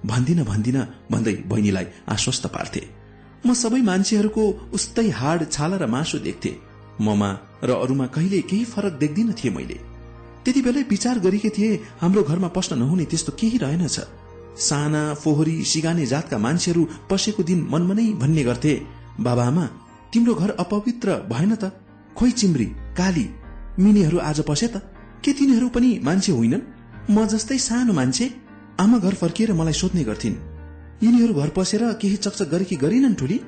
भन्दिन 0.05 0.43
भन्दिन 0.43 0.77
भन्दै 1.11 1.35
बहिनीलाई 1.45 1.85
आश्वस्त 2.09 2.45
पार्थे। 2.49 2.83
म 3.45 3.53
सबै 3.53 3.81
मान्छेहरूको 3.91 4.43
उस्तै 4.73 5.09
हाड 5.19 5.49
छाला 5.51 5.77
र 5.77 5.85
मासु 5.85 6.17
देख्थे। 6.27 6.51
ममा 7.01 7.31
र 7.63 7.69
अरूमा 7.77 8.05
कहिले 8.15 8.41
केही 8.49 8.65
फरक 8.65 8.93
देख्दिन 9.01 9.33
थिए 9.33 9.51
मैले। 9.51 9.77
त्यति 10.45 10.61
बेलै 10.61 10.81
विचार 10.89 11.19
गरेकै 11.19 11.49
थिए 11.57 11.79
हाम्रो 12.01 12.23
घरमा 12.23 12.47
पस्न 12.47 12.77
नहुने 12.77 13.05
त्यस्तो 13.05 13.31
केही 13.39 13.57
रहेनछ 13.57 13.97
साना 14.59 15.13
फोहोरी 15.13 15.55
सिगाने 15.63 16.05
जातका 16.05 16.37
मान्छेहरू 16.37 16.83
पसेको 17.09 17.43
दिन 17.43 17.59
मनमनै 17.71 18.07
भन्ने 18.21 18.43
गर्थे 18.43 18.73
बाबाआमा 19.19 19.65
तिम्रो 20.13 20.33
घर 20.33 20.49
अपवित्र 20.59 21.09
भएन 21.29 21.55
त? 21.55 21.71
खोइ 22.17 22.31
चिम्री 22.31 22.65
काली 22.97 23.25
मिनीहरू 23.79 24.17
आज 24.19 24.39
पसे 24.41 24.67
त? 24.67 24.77
के 25.23 25.33
तिनीहरू 25.33 25.69
पनि 25.69 25.99
मान्छे 26.03 26.31
होइनन्? 26.31 26.61
म 27.09 27.25
जस्तै 27.27 27.57
सानो 27.57 27.93
मान्छे 27.93 28.25
आमा 28.79 28.97
घर 28.97 29.13
फर्किएर 29.13 29.53
मलाई 29.53 29.73
सोध्ने 29.73 30.03
गर्थिन्। 30.03 30.35
यिनीहरू 31.03 31.33
घर 31.33 31.49
पसेर 31.49 31.83
केही 32.01 32.15
चकचक 32.15 32.49
गरे 32.49 32.65
कि 32.65 32.75
गरिनन् 32.75 33.15
ठुली? 33.15 33.39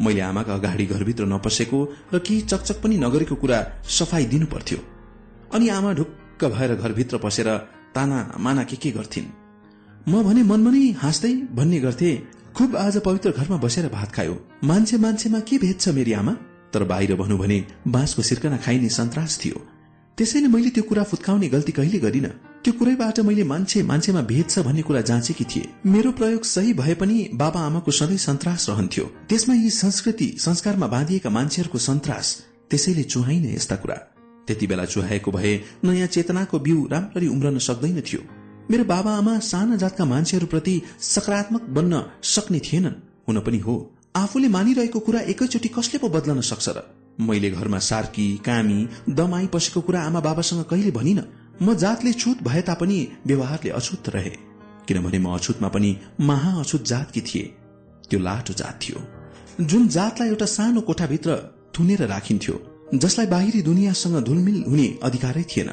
मैले 0.00 0.20
आमाका 0.20 0.54
अगाडि 0.54 0.86
घरभित्र 0.86 1.24
नपसेको 1.24 1.78
र 2.14 2.18
केही 2.18 2.40
चकचक 2.40 2.82
पनि 2.82 2.96
नगरेको 2.98 3.34
कुरा 3.34 3.58
सफाई 3.88 4.24
दिनु 4.24 4.46
पर्थ्यो। 4.46 4.78
अनि 5.54 5.68
आमा 5.68 5.92
ढुक्क 5.92 6.23
भएर 6.42 6.74
घरभित्र 6.74 7.18
पसेर 7.18 7.56
ताना 7.94 8.34
माना 8.38 8.64
के 8.64 8.76
के 8.76 8.90
गर्थिन्। 8.90 9.24
म 10.08 10.22
भने 10.22 10.42
मनमा 10.42 11.00
हाँस्दै 11.00 11.32
भन्ने 11.52 11.80
गर्थे 11.80 12.22
खुब 12.56 12.76
आज 12.76 12.96
पवित्र 12.98 13.30
घरमा 13.30 13.56
बसेर 13.56 13.88
भात 13.88 14.12
खायो। 14.12 14.34
मान्छे 14.64 14.96
मान्छेमा 14.98 15.40
के 15.40 15.58
भेद 15.58 15.80
छ 15.80 15.88
मेरी 15.88 16.12
आमा? 16.12 16.32
तर 16.72 16.84
बाहिर 16.84 17.14
भनौँ 17.14 17.38
भने 17.38 17.66
बाँसको 17.88 18.22
सिर्कना 18.22 18.56
खाइने 18.56 18.88
सन्तास 18.88 19.40
थियो। 19.44 19.66
त्यसैले 20.18 20.48
मैले 20.48 20.70
त्यो 20.70 20.82
कुरा 20.82 21.02
फुत्काउने 21.02 21.48
गल्ती 21.48 21.72
कहिले 21.72 21.98
गरिन। 21.98 22.26
त्यो 22.64 22.72
कुरैबाट 22.72 23.20
मैले 23.20 23.44
मान्छे 23.44 23.82
मान्छेमा 23.82 24.22
भेद 24.22 24.48
छ 24.50 24.58
भन्ने 24.58 24.82
कुरा 24.82 25.00
जाँचेकी 25.00 25.44
थिए। 25.44 25.68
मेरो 25.86 26.12
प्रयोग 26.12 26.42
सही 26.44 26.72
भए 26.72 26.94
पनि 26.94 27.28
बाबा 27.34 27.60
आमाको 27.60 27.90
सधैँ 27.90 28.16
सन्तास 28.16 28.68
रहन्थ्यो। 28.70 29.04
त्यसमा 29.28 29.54
यी 29.54 29.70
संस्कृति 29.70 30.34
संस्कारमा 30.38 30.86
बाँधिएका 30.86 31.30
मान्छेहरूको 31.30 31.78
सन्तास 31.78 32.42
त्यसैले 32.70 33.02
चुहाइने 33.02 33.54
यस्ता 33.54 33.76
कुरा। 33.76 34.13
त्यति 34.46 34.66
बेला 34.66 34.84
चुहाएको 34.84 35.30
भए 35.30 35.64
नयाँ 35.84 36.06
चेतनाको 36.06 36.58
बिउ 36.58 36.86
राम्ररी 36.86 37.28
उम्रन 37.28 37.58
सक्दैन 37.58 38.00
थियो। 38.00 38.20
मेरो 38.70 38.84
बाबा 38.84 39.12
आमा 39.16 39.38
साना 39.38 39.76
जातका 39.76 40.04
मान्छेहरूप्रति 40.04 40.82
सकारात्मक 41.00 41.62
बन्न 41.62 42.02
सक्ने 42.22 42.60
थिएनन्। 42.60 43.00
हुन 43.28 43.40
पनि 43.40 43.58
हो। 43.58 43.92
आफूले 44.16 44.48
मानिरहेको 44.48 45.00
कुरा 45.00 45.20
एकैचोटि 45.20 45.68
कसले 45.68 45.98
पो 45.98 46.08
बदलन 46.08 46.40
सक्छ 46.40 46.68
र? 46.68 46.82
मैले 47.20 47.50
घरमा 47.50 47.78
सार्की 47.78 48.36
कामी 48.36 48.88
दमाई 49.10 49.46
पसेको 49.46 49.80
कुरा 49.80 50.02
आमा 50.02 50.20
बाबासँग 50.20 50.64
कहिले 50.64 50.90
भनिन। 50.90 51.22
म 51.62 51.74
जातले 51.74 52.12
छुत 52.12 52.42
भए 52.42 52.60
तापनि 52.60 53.08
व्यवहारले 53.26 53.70
अछुत 53.70 54.08
रहे। 54.08 54.30
किनभने 54.88 55.18
म 55.18 55.34
अछुतमा 55.34 55.68
पनि 55.68 55.96
महा 56.20 56.60
अछुत 56.60 56.84
जातकी 56.86 57.20
थिए। 57.20 57.42
त्यो 58.10 58.20
लाटो 58.20 58.54
जात 58.54 58.80
थियो। 58.82 58.98
जुन 59.64 59.88
जातलाई 59.88 60.28
एउटा 60.28 60.46
सानो 60.46 60.80
कोठाभित्र 60.80 61.36
थुनेर 61.78 62.02
राखिन्थ्यो 62.02 62.54
जसलाई 62.94 63.26
बाहिरी 63.26 63.60
दुनियाँसँग 63.62 64.16
धुलमिल 64.24 64.64
हुने 64.68 64.86
अधिकारै 65.02 65.42
थिएन 65.50 65.70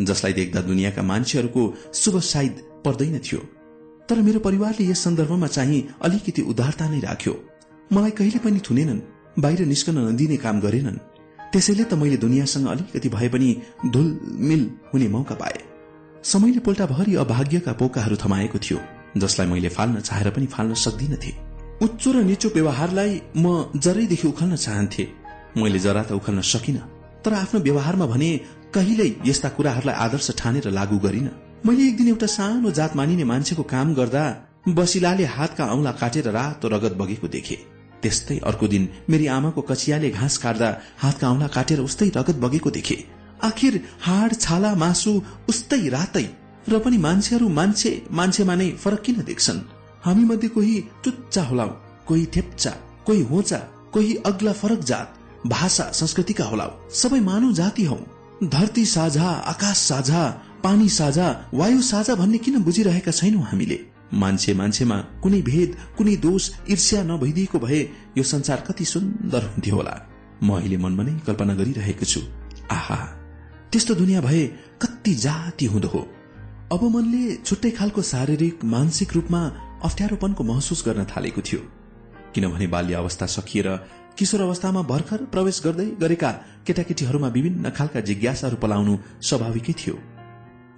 जसलाई 0.00 0.32
देख्दा 0.32 0.60
दुनियाँका 0.62 1.02
मान्छेहरूको 1.02 1.62
शुभ 1.94 2.18
साइद 2.22 2.62
पर्दैन 2.84 3.18
थियो। 3.18 3.40
तर 4.08 4.20
मेरो 4.22 4.40
परिवारले 4.40 4.86
यस 4.86 5.04
सन्दर्भमा 5.04 5.46
चाहिँ 5.46 5.80
अलिकति 6.02 6.42
उदारता 6.42 6.88
नै 6.90 7.00
राख्यो। 7.00 7.34
मलाई 7.90 8.10
कहिले 8.10 8.38
पनि 8.38 8.60
थुनेनन् 8.70 9.00
बाहिर 9.38 9.60
निस्कन 9.66 9.98
नदिने 9.98 10.36
काम 10.36 10.60
गरेनन्। 10.60 10.98
त्यसैले 11.52 11.84
त 11.84 11.94
मैले 11.94 12.16
दुनियाँसँग 12.16 12.66
अलिकति 12.68 13.08
भए 13.08 13.28
पनि 13.28 13.48
धुलमिल 13.86 14.62
हुने 14.94 15.08
मौका 15.08 15.34
पाए। 15.34 15.58
समयले 16.22 16.60
पोल्टाभरि 16.60 17.14
अभाग्यका 17.16 17.72
पोकाहरू 17.72 18.16
थमाएको 18.16 18.58
थियो 18.58 18.78
जसलाई 19.16 19.46
मैले 19.48 19.68
फाल्न 19.68 20.00
चाहेर 20.00 20.30
पनि 20.30 20.46
फाल्न 20.46 20.74
सक्दिनथे 20.84 21.32
उच्चो 21.82 22.12
र 22.12 22.22
निचो 22.24 22.48
व्यवहारलाई 22.54 23.20
म 23.36 23.72
जरैदेखि 23.76 24.28
उखल्न 24.28 24.56
चाहन्थे। 24.56 25.04
मैले 25.56 25.78
जरा 25.78 26.02
त 26.02 26.12
उखल्न 26.12 26.40
सकिन 26.52 26.76
तर 27.24 27.32
आफ्नो 27.34 27.60
व्यवहारमा 27.60 28.06
भने 28.06 28.30
कहिल्यै 28.74 29.10
यस्ता 29.26 29.48
कुराहरूलाई 29.56 29.96
आदर्श 30.04 30.30
ठानेर 30.38 30.70
लागू 30.70 30.98
गरिन। 30.98 31.28
मैले 31.66 31.82
एक 31.88 31.96
दिन 31.96 32.08
एउटा 32.08 32.26
सानो 32.26 32.70
जात 32.70 32.96
मानिने 32.96 33.24
मान्छेको 33.24 33.62
काम 33.72 33.94
गर्दा 33.94 34.22
बसिलाले 34.68 35.24
हातका 35.36 35.64
औंला 35.74 35.92
काटेर 36.00 36.28
रातो 36.30 36.68
रगत 36.68 36.94
बगेको 37.00 37.28
देखे। 37.28 37.56
त्यस्तै 38.02 38.38
अर्को 38.48 38.66
दिन 38.68 38.88
मेरी 39.10 39.26
आमाको 39.36 39.60
कचियाले 39.70 40.10
घाँस 40.10 40.36
काट्दा 40.38 40.68
हातका 41.02 41.26
औंला 41.30 41.48
काटेर 41.56 41.80
उस्तै 41.80 42.08
रगत 42.16 42.36
बगेको 42.44 42.70
देखे। 42.70 42.96
आखिर 43.44 43.80
हाड 44.00 44.34
छाला 44.36 44.74
मासु 44.74 45.12
उस्तै 45.48 45.82
रातै 45.88 46.26
र 46.68 46.78
पनि 46.84 46.96
मान्छेहरू 46.98 47.48
मान्छे 47.48 47.90
मान्छेमा 48.10 48.54
नै 48.54 48.68
फरक 48.82 49.00
किन 49.02 49.20
देख्छन्? 49.28 49.60
हामी 50.04 50.24
मध्ये 50.24 50.48
कोही 50.48 50.74
चुच्चा 51.04 51.42
होलाउ 51.44 51.70
कोही 52.08 52.24
थेप्चा 52.36 52.72
कोही 53.06 53.22
होचा 53.30 53.58
कोही 53.92 54.14
अग्ला 54.26 54.52
फरक 54.52 54.80
जात। 54.90 55.08
भाषा 55.46 55.84
संस्कृतिका 55.84 56.44
होलाउ। 56.44 56.70
सबै 56.90 57.20
मानव 57.20 57.52
जाति 57.52 57.84
हौ। 57.84 57.98
धरती 58.44 58.84
साझा 58.84 59.28
आकाश 59.28 59.76
साझा 59.76 60.42
पानी 60.64 60.88
साझा 60.88 61.50
वायु 61.54 61.82
साझा 61.82 62.14
भन्ने 62.14 62.38
किन 62.38 62.62
बुझिरहेका 62.62 63.10
छैनौ 63.10 63.40
हामीले? 63.40 63.86
मान्छे 64.14 64.54
मान्छेमा 64.54 64.96
कुनै 64.96 65.42
भेद 65.42 65.76
कुनै 65.98 66.16
दोष 66.16 66.50
ईर्ष्या 66.70 67.02
नभइदिएको 67.02 67.58
भए 67.58 67.88
यो 68.18 68.22
संसार 68.22 68.64
कति 68.68 68.84
सुन्दर 68.84 69.42
हुन्थ्यो 69.42 69.76
होला। 69.76 70.06
म 70.42 70.56
अहिले 70.56 70.76
मनमा 70.76 71.02
नै 71.02 71.20
कल्पना 71.26 71.54
गरिरहेको 71.54 72.04
छु। 72.04 72.20
आहा! 72.70 72.96
त्यस्तो 73.72 73.94
दुनियाँ 73.94 74.22
भए 74.22 74.46
कति 74.82 75.14
जाति 75.14 75.66
हुँदो 75.66 75.88
हो। 75.88 76.08
अब 76.72 76.84
मनले 76.84 77.36
छुट्टै 77.36 77.70
खालको 77.70 78.02
शारीरिक 78.02 78.64
मानसिक 78.64 79.12
रूपमा 79.12 79.52
अप्ठ्यारोपनको 79.84 80.44
महसुस 80.44 80.84
गर्न 80.86 81.04
थालेको 81.04 81.40
थियो। 81.40 81.60
किनभने 82.34 82.66
बाल्य 82.66 82.94
अवस्था 82.94 83.26
सकिएर 83.26 83.68
किशोर 84.18 84.40
अवस्थामा 84.40 84.82
भर्खर 84.82 85.20
प्रवेश 85.24 85.60
गर्दै 85.64 85.86
गरेका 86.00 86.30
केटाकेटीहरूमा 86.66 87.28
विभिन्न 87.28 87.70
खालका 87.70 88.00
जिज्ञासाहरू 88.00 88.56
पलाउनु 88.56 88.94
स्वाभाविकै 89.22 89.72
थियो। 89.72 89.96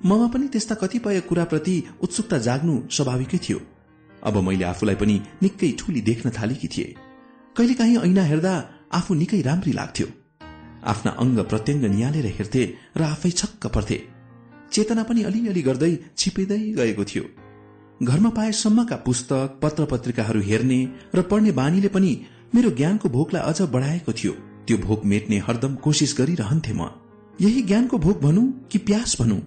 ममा 0.07 0.27
पनि 0.27 0.47
त्यस्ता 0.49 0.75
कतिपय 0.75 1.21
कुराप्रति 1.21 1.75
उत्सुकता 2.03 2.39
जाग्नु 2.39 2.75
स्वाभाविकै 2.91 3.39
थियो। 3.39 3.59
अब 4.23 4.37
मैले 4.37 4.65
आफूलाई 4.65 4.95
पनि 4.95 5.17
निकै 5.43 5.71
ठूली 5.79 6.01
देख्न 6.01 6.31
थालेकी 6.31 6.69
थिए। 6.69 6.95
कहिलेकाहीँ 7.57 7.99
ऐना 7.99 8.23
हेर्दा 8.23 8.55
आफू 8.93 9.15
निकै 9.15 9.41
राम्री 9.41 9.73
लाग्थ्यो। 9.73 10.07
आफ्ना 10.85 11.11
अंग 11.13 11.39
प्रत्यङ्ग 11.39 11.85
निहालेर 11.85 12.27
हेर्थे 12.27 12.63
र 12.97 13.03
आफै 13.03 13.31
छक्क 13.31 13.67
पर्थे। 13.67 13.99
चेतना 14.73 15.03
पनि 15.03 15.23
अलिअलि 15.23 15.63
गर्दै 15.63 15.93
छिपिँदै 16.17 16.59
गएको 16.79 17.05
थियो। 17.05 17.25
घरमा 18.03 18.31
पाएसम्मका 18.31 18.97
पुस्तक 18.97 19.59
पत्र 19.63 19.85
पत्रिकाहरू 19.85 20.41
हेर्ने 20.41 20.81
र 21.15 21.23
पढ्ने 21.23 21.53
बानीले 21.53 21.89
पनि 21.89 22.13
मेरो 22.55 22.71
ज्ञानको 22.71 23.09
भोकलाई 23.09 23.43
अझ 23.43 23.61
बढाएको 23.63 24.13
थियो। 24.13 24.33
त्यो 24.67 24.77
भोक 24.79 25.05
मेट्ने 25.05 25.39
हरदम 25.39 25.75
कोसिस 25.75 26.15
गरिरहन्थे 26.19 26.73
म। 26.73 26.89
यही 27.41 27.63
ज्ञानको 27.63 27.99
भोक 27.99 28.21
भनौं 28.21 28.47
कि 28.71 28.79
प्यास 28.79 29.17
भनौं? 29.21 29.39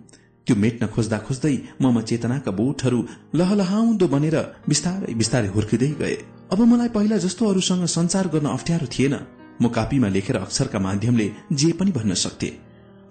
त्यो 0.48 0.56
मेट्न 0.56 0.88
खोज्दा 0.88 1.17
खोज्दै 1.17 1.58
ममा 1.82 2.01
चेतनाका 2.01 2.51
बोटहरू 2.51 3.00
लहलहाउँदो 3.35 4.08
बनेर 4.08 4.38
बिस्तारै 4.69 5.14
बिस्तारै 5.14 5.48
हुर्किँदै 5.48 5.90
गए। 5.90 6.16
अब 6.51 6.59
मलाई 6.61 6.90
पहिला 6.90 7.17
जस्तो 7.17 7.50
अरूसँग 7.50 7.85
संचार 7.85 8.27
गर्न 8.27 8.48
अप्ठ्यारो 8.48 8.88
थिएन। 8.88 9.16
म 9.61 9.67
कापीमा 9.69 10.08
लेखेर 10.08 10.38
अक्षरका 10.38 10.80
माध्यमले 10.80 11.32
जे 11.53 11.72
पनि 11.72 11.92
भन्न 11.92 12.14
सक्थे। 12.14 12.50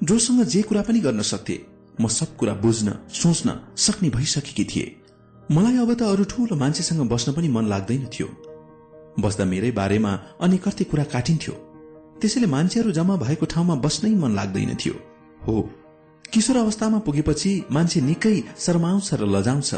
जोसँग 0.03 0.43
जे 0.45 0.63
कुरा 0.63 0.83
पनि 0.83 1.01
गर्न 1.01 1.23
सक्थे। 1.23 1.57
म 2.01 2.09
सब 2.09 2.37
कुरा 2.37 2.55
बुझ्न 2.55 2.99
सोच्न 3.11 3.49
सक्ने 3.77 4.11
भइसकेकी 4.11 4.65
थिए। 4.65 4.97
मलाई 5.51 5.77
अब 5.77 5.95
त 5.95 6.03
अरू 6.03 6.25
ठूलो 6.25 6.57
मान्छेसँग 6.57 7.09
बस्न 7.11 7.33
पनि 7.33 7.49
मन 7.49 7.67
लाग्दैन 7.67 8.07
थियो। 8.15 8.29
बस्दा 9.21 9.45
मेरै 9.45 9.71
बारेमा 9.71 10.13
अनेकर्थी 10.41 10.85
कुरा 10.85 11.05
काटिन्थ्यो। 11.05 11.55
त्यसैले 12.21 12.47
मान्छेहरू 12.47 12.91
जम्मा 12.93 13.17
भएको 13.17 13.47
ठाउँमा 13.47 13.75
बस्नै 13.85 14.11
मन 14.15 14.33
लाग्दैन 14.35 14.75
थियो। 14.75 14.95
हो 15.47 15.55
किशोर 16.33 16.57
अवस्थामा 16.57 16.99
पुगेपछि 16.99 17.51
मान्छे 17.71 18.01
निकै 18.01 18.37
शर्माउँछ 18.59 19.09
र 19.15 19.23
लजाउँछ। 19.27 19.71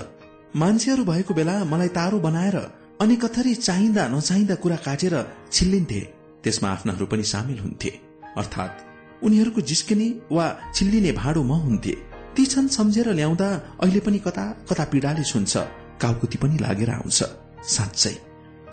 मान्छेहरू 0.56 1.04
भएको 1.04 1.34
बेला 1.34 1.54
मलाई 1.64 1.88
तारो 1.88 2.18
बनाएर 2.18 2.56
अनि 3.00 3.16
कथरी 3.16 3.54
चाहिँदा 3.54 4.08
नचाहिँदा 4.08 4.54
कुरा 4.54 4.76
काटेर 4.76 5.14
छिल्लिन्थे। 5.52 6.00
त्यसमा 6.44 6.68
आफ्नाहरू 6.68 7.06
पनि 7.06 7.22
सामेल 7.22 7.58
हुन्थे। 7.58 7.90
अर्थात् 8.36 9.24
उनीहरूको 9.24 9.60
जिस्किने 9.60 10.08
वा 10.32 10.46
छिल्लिने 10.74 11.12
भाँडो 11.12 11.42
म 11.42 11.52
हुन्थे। 11.66 11.94
ती 12.36 12.46
छन् 12.46 12.68
सम्झेर 12.68 13.12
ल्याउँदा 13.12 13.48
अहिले 13.80 14.00
पनि 14.00 14.18
कता 14.18 14.44
कता 14.68 14.84
पीड़ाले 14.92 15.24
छुन्छ 15.24 15.56
काउकुती 16.00 16.38
पनि 16.38 16.56
लागेर 16.60 16.90
आउँछ। 16.90 17.20
साँच्चै। 17.76 18.25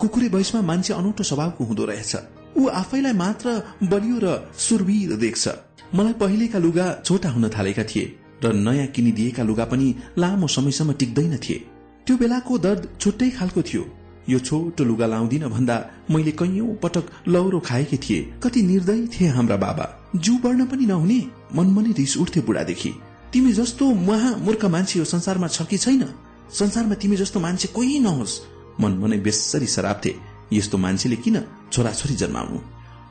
कुकुरे 0.04 0.28
वयसमा 0.28 0.60
मान्छे 0.60 0.92
अनौठो 0.92 1.24
स्वभावको 1.24 1.64
हुँदो 1.64 1.84
रहेछ। 1.84 2.12
ऊ 2.56 2.68
आफैलाई 2.70 3.12
मात्र 3.12 3.48
बलियो 3.82 4.18
र 4.20 4.52
सुरवीर 4.52 5.16
देख्छ। 5.16 5.48
मलाई 5.94 6.12
पहिलेका 6.20 6.58
लुगा 6.58 6.86
छोटा 7.00 7.28
हुन 7.30 7.48
थालेका 7.48 7.84
थिए 7.84 8.04
र 8.44 8.52
नयाँ 8.52 8.86
किनिदिएका 8.86 9.42
लुगा 9.42 9.64
पनि 9.64 9.88
लामो 10.18 10.46
समयसम्म 10.46 10.92
टिक्दैन 10.92 11.36
थिए। 11.40 11.58
त्यो 12.06 12.16
बेलाको 12.16 12.58
दर्द 12.58 12.88
छुट्टै 13.00 13.30
खालको 13.30 13.62
थियो। 13.62 13.84
यो 14.28 14.38
छोटो 14.38 14.84
लुगा 14.84 15.06
लाउँदिन 15.06 15.48
भन्दा 15.48 15.76
मैले 16.10 16.32
कैयौं 16.32 16.74
पटक 16.76 17.04
लौरो 17.28 17.60
खाएकी 17.60 17.96
थिए। 17.96 18.20
कति 18.44 18.62
निर्दय 18.62 19.06
थिए 19.08 19.28
हाम्रा 19.28 19.56
बाबा। 19.56 19.86
जू 20.16 20.38
बढ्न 20.38 20.66
पनि 20.66 20.86
नहुने 20.86 21.20
मनमनी 21.56 21.92
रिस 21.98 22.16
उठ्थ्यो 22.16 22.42
बुढादेखि। 22.42 22.92
तिमी 23.32 23.52
जस्तो 23.52 23.84
महा 24.08 24.36
मूर्ख 24.36 24.64
मान्छे 24.64 24.98
यो 24.98 25.04
संसारमा 25.04 25.48
छ 25.48 25.62
कि 25.62 25.78
छैन? 25.78 26.04
संसारमा 26.52 26.94
तिमी 26.94 27.16
जस्तो 27.16 27.40
मान्छे 27.40 27.68
कोही 27.68 27.98
नहोस्। 27.98 28.40
मनमनै 28.80 29.18
बेसरी 29.18 29.66
सराप्थे 29.66 30.14
यस्तो 30.52 30.78
मान्छेले 30.78 31.16
किन 31.16 31.40
छोराछोरी 31.72 32.14
जन्माउनु? 32.14 32.58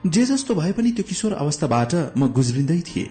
जे 0.09 0.25
जस्तो 0.25 0.56
भए 0.56 0.72
पनि 0.72 0.92
त्यो 0.92 1.03
किशोर 1.09 1.33
अवस्थाबाट 1.33 1.95
म 2.17 2.27
गुज्रिँदै 2.27 2.82
थिए। 2.82 3.09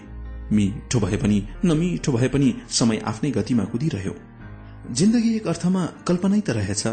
मिठो 0.51 0.99
भए 0.99 1.17
पनि 1.17 1.47
नमिठो 1.65 2.11
भए 2.11 2.27
पनि 2.27 2.53
समय 2.69 2.97
आफ्नै 2.97 3.31
गतिमा 3.31 3.63
कुदिरह्यो। 3.63 4.15
जिन्दगी 4.91 5.35
एक 5.35 5.47
अर्थमा 5.47 5.85
कल्पनै 5.85 6.41
त 6.41 6.49
रहेछ। 6.49 6.87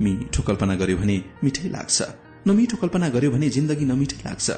मिठो 0.00 0.42
कल्पना 0.42 0.74
गर्यो 0.74 0.96
भने 0.96 1.24
मिठै 1.44 1.68
लाग्छ। 1.68 2.02
नमिठो 2.46 2.76
कल्पना 2.76 3.08
गर्यो 3.08 3.30
भने 3.30 3.48
जिन्दगी 3.48 3.84
नमिठै 3.84 4.22
लाग्छ। 4.24 4.50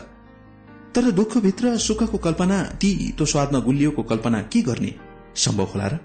तर 0.94 1.10
दुःखभित्र 1.10 1.76
सुखको 1.76 2.18
कल्पना 2.18 2.62
ती 2.62 3.12
तो 3.18 3.24
स्वादमा 3.24 3.58
गुलियोको 3.58 4.02
कल्पना 4.02 4.42
के 4.42 4.62
गर्ने? 4.62 4.94
सम्भव 5.36 5.64
होला 5.64 5.86
र? 5.86 5.98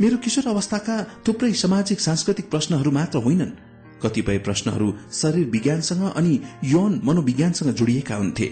मेरो 0.00 0.16
किशोर 0.16 0.46
अवस्थाका 0.46 1.06
थुप्रै 1.28 1.52
सामाजिक 1.52 2.00
सांस्कृतिक 2.00 2.50
प्रश्नहरू 2.50 2.90
मात्र 2.90 3.18
होइनन्। 3.18 3.71
कतिपय 4.02 4.38
प्रश्नहरू 4.38 4.92
शरीर 5.12 5.48
विज्ञानसँग 5.50 6.02
अनि 6.10 6.38
यौन 6.64 7.00
मनोविज्ञानसँग 7.04 7.70
जोडिएका 7.72 8.16
हुन्थे 8.16 8.48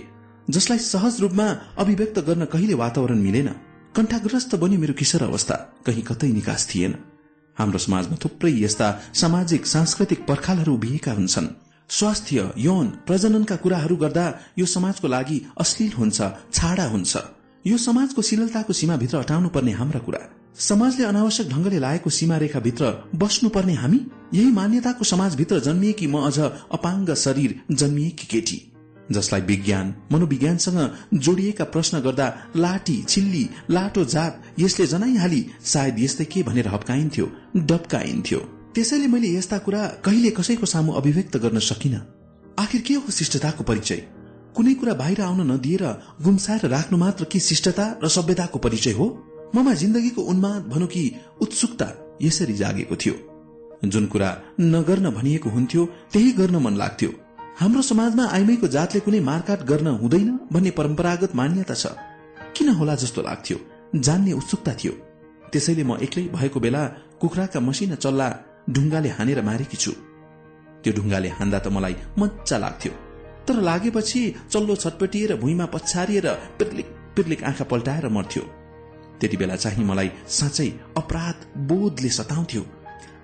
जसलाई 0.50 0.78
सहज 0.84 1.20
रूपमा 1.20 1.46
अभिव्यक्त 1.78 2.18
गर्न 2.28 2.44
कहिले 2.44 2.74
वातावरण 2.74 3.18
मिलेन। 3.18 3.48
कण्ठाग्रस्त 3.96 4.54
बन्यो 4.54 4.78
मेरो 4.80 4.94
किशोर 4.94 5.22
अवस्था 5.22 5.54
कहीँ 5.86 6.02
कतै 6.02 6.28
निकास 6.32 6.68
थिएन। 6.70 6.94
हाम्रो 7.56 7.78
समाजमा 7.78 8.16
थुप्रै 8.24 8.52
यस्ता 8.54 8.88
सामाजिक 9.14 9.66
सांस्कृतिक 9.66 10.26
पर्खालहरू 10.26 10.74
उभिएका 10.74 11.12
हुन्छन्। 11.12 11.48
स्वास्थ्य 11.90 12.50
यौन 12.58 12.86
प्रजननका 13.06 13.56
कुराहरू 13.56 13.96
गर्दा 13.96 14.26
यो 14.58 14.66
समाजको 14.66 15.08
लागि 15.08 15.38
अश्लील 15.60 15.92
हुन्छ 15.92 16.18
छाडा 16.52 16.86
हुन्छ। 16.86 17.16
यो 17.64 17.76
समाजको 17.78 18.22
शीलताको 18.22 18.72
सीमाभित्र 18.72 19.18
हटाउनु 19.18 19.48
पर्ने 19.48 19.72
हाम्रा 19.72 20.00
कुरा। 20.00 20.20
समाजले 20.58 21.04
अनावश्यक 21.04 21.48
ढंगले 21.48 21.78
लागेको 21.78 22.10
सीमा 22.10 22.36
रेखाभित्र 22.36 23.10
बस्नुपर्ने 23.14 23.74
हामी? 23.74 24.06
यही 24.34 24.50
मान्यताको 24.50 25.04
समाजभित्र 25.04 25.60
जन्मिएकी 25.60 26.06
म 26.06 26.18
अझ 26.18 26.38
अपाङ्ग 26.72 27.14
शरीर 27.14 27.60
जन्मिएकी 27.72 28.26
केटी? 28.26 28.72
जसलाई 29.12 29.40
विज्ञान 29.40 29.94
मनोविज्ञानसँग 30.12 30.94
जोडिएका 31.14 31.64
प्रश्न 31.64 32.00
गर्दा 32.00 32.36
लाठी 32.56 33.04
छिल्ली 33.08 33.50
लाटो 33.70 34.04
जात 34.04 34.42
यसले 34.58 34.86
जनाइहाली 34.86 35.46
सायद 35.64 35.98
यस्तै 35.98 36.24
के 36.24 36.42
भनेर 36.42 36.68
हप्काइन्थ्यो 36.68 37.32
डप्काइन्थ्यो। 37.56 38.38
त्यसैले 38.74 39.06
मैले 39.06 39.28
यस्ता 39.28 39.58
कुरा 39.58 39.86
कहिले 39.86 40.30
कसैको 40.30 40.66
सामु 40.66 40.92
अभिव्यक्त 40.92 41.36
गर्न 41.36 41.58
सकिन। 41.58 42.00
आखिर 42.58 42.80
के 42.80 42.94
हो 42.94 43.10
शिष्टताको 43.10 43.64
परिचय? 43.64 43.96
कुनै 44.56 44.74
कुरा 44.74 44.94
बाहिर 44.94 45.20
आउन 45.20 45.52
नदिएर 45.52 45.82
गुम्साएर 46.22 46.66
राख्नु 46.66 46.98
मात्र 46.98 47.24
के 47.24 47.40
शिष्टता 47.40 47.98
र 48.04 48.08
सभ्यताको 48.08 48.58
परिचय 48.58 48.92
हो? 48.92 49.29
ममा 49.54 49.74
जिन्दगीको 49.74 50.22
उन्माद 50.22 50.62
भनौँ 50.66 50.88
कि 50.88 51.02
उत्सुकता 51.40 52.18
यसरी 52.22 52.54
जागेको 52.54 52.96
थियो। 52.96 53.14
जुन 53.84 54.06
कुरा 54.06 54.30
नगर्न 54.60 55.10
भनिएको 55.10 55.50
हुन्थ्यो 55.50 55.84
त्यही 56.12 56.32
गर्न 56.32 56.56
मन 56.56 56.74
लाग्थ्यो। 56.76 57.10
हाम्रो 57.60 57.82
समाजमा 57.82 58.24
आइमैको 58.26 58.68
जातले 58.68 59.00
कुनै 59.00 59.20
मारकाट 59.20 59.62
गर्न 59.62 59.86
हुँदैन 59.86 60.28
भन्ने 60.52 60.70
परम्परागत 60.70 61.34
मान्यता 61.34 61.74
छ। 61.74 61.86
किन 62.56 62.68
होला 62.68 62.94
जस्तो 62.94 63.22
लाग्थ्यो? 63.22 63.58
जान्ने 63.96 64.32
उत्सुकता 64.32 64.74
थियो। 64.74 64.92
त्यसैले 65.52 65.84
म 65.84 65.96
एक्लै 65.96 66.22
भएको 66.22 66.60
बेला 66.60 66.82
कुखुराका 67.20 67.60
मसिना 67.60 67.94
चल्ला 67.94 68.28
ढुङ्गाले 68.70 69.08
हानेर 69.08 69.42
मारेकी 69.42 69.76
छु। 69.76 69.92
त्यो 70.82 70.92
ढुङ्गाले 70.92 71.28
हान्दा 71.28 71.58
त 71.58 71.66
मलाई 71.68 71.94
मजा 72.18 72.56
लाग्थ्यो। 72.58 72.92
तर 73.46 73.56
लागेपछि 73.60 74.20
चल्लो 74.52 74.76
छटपटिएर 74.76 75.36
भुइँमा 75.36 75.66
पछारिएर 75.66 76.26
पिर्लिक 76.58 76.86
पिर्लिक 77.16 77.44
आँखा 77.44 77.64
पल्टाएर 77.64 78.08
मर्थ्यो। 78.08 78.59
त्यति 79.20 79.36
बेला 79.36 79.56
चाहिँ 79.56 79.84
मलाई 79.84 80.10
साँच्चै 80.28 80.68
अपराध 80.96 81.46
बोधले 81.68 82.08
सताउँथ्यो। 82.08 82.62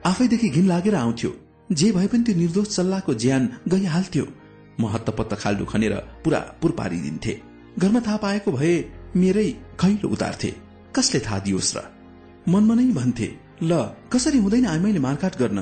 आफैदेखि 0.06 0.48
घिन 0.48 0.66
लागेर 0.66 0.94
आउँथ्यो। 0.94 1.30
जे 1.72 1.92
भए 1.92 2.06
पनि 2.06 2.22
त्यो 2.22 2.34
निर्दोष 2.34 2.68
चल्लाको 2.76 3.14
ज्यान 3.14 3.48
गइहाल्थ्यो। 3.68 4.26
म 4.80 4.86
हत्तपत्त 4.86 5.34
खाल्डो 5.34 5.64
खनेर 5.64 5.94
पुरा 6.24 6.38
पुर 6.60 6.70
पारिदिन्थे। 6.70 7.32
घरमा 7.78 8.00
थाहा 8.00 8.16
पाएको 8.16 8.52
भए 8.52 8.72
मेरै 9.16 9.48
खैलो 9.80 10.08
उतार्थे। 10.08 10.50
कसले 10.96 11.20
थाहा 11.20 11.38
दियोस् 11.38 11.76
र? 11.76 11.82
मनमा 12.48 12.74
नै 12.74 12.86
भन्थे 12.92 13.28
ल 13.62 13.72
कसरी 14.12 14.38
हुँदैन 14.38 14.66
आमैले 14.66 14.98
मारकाट 14.98 15.38
गर्न? 15.38 15.60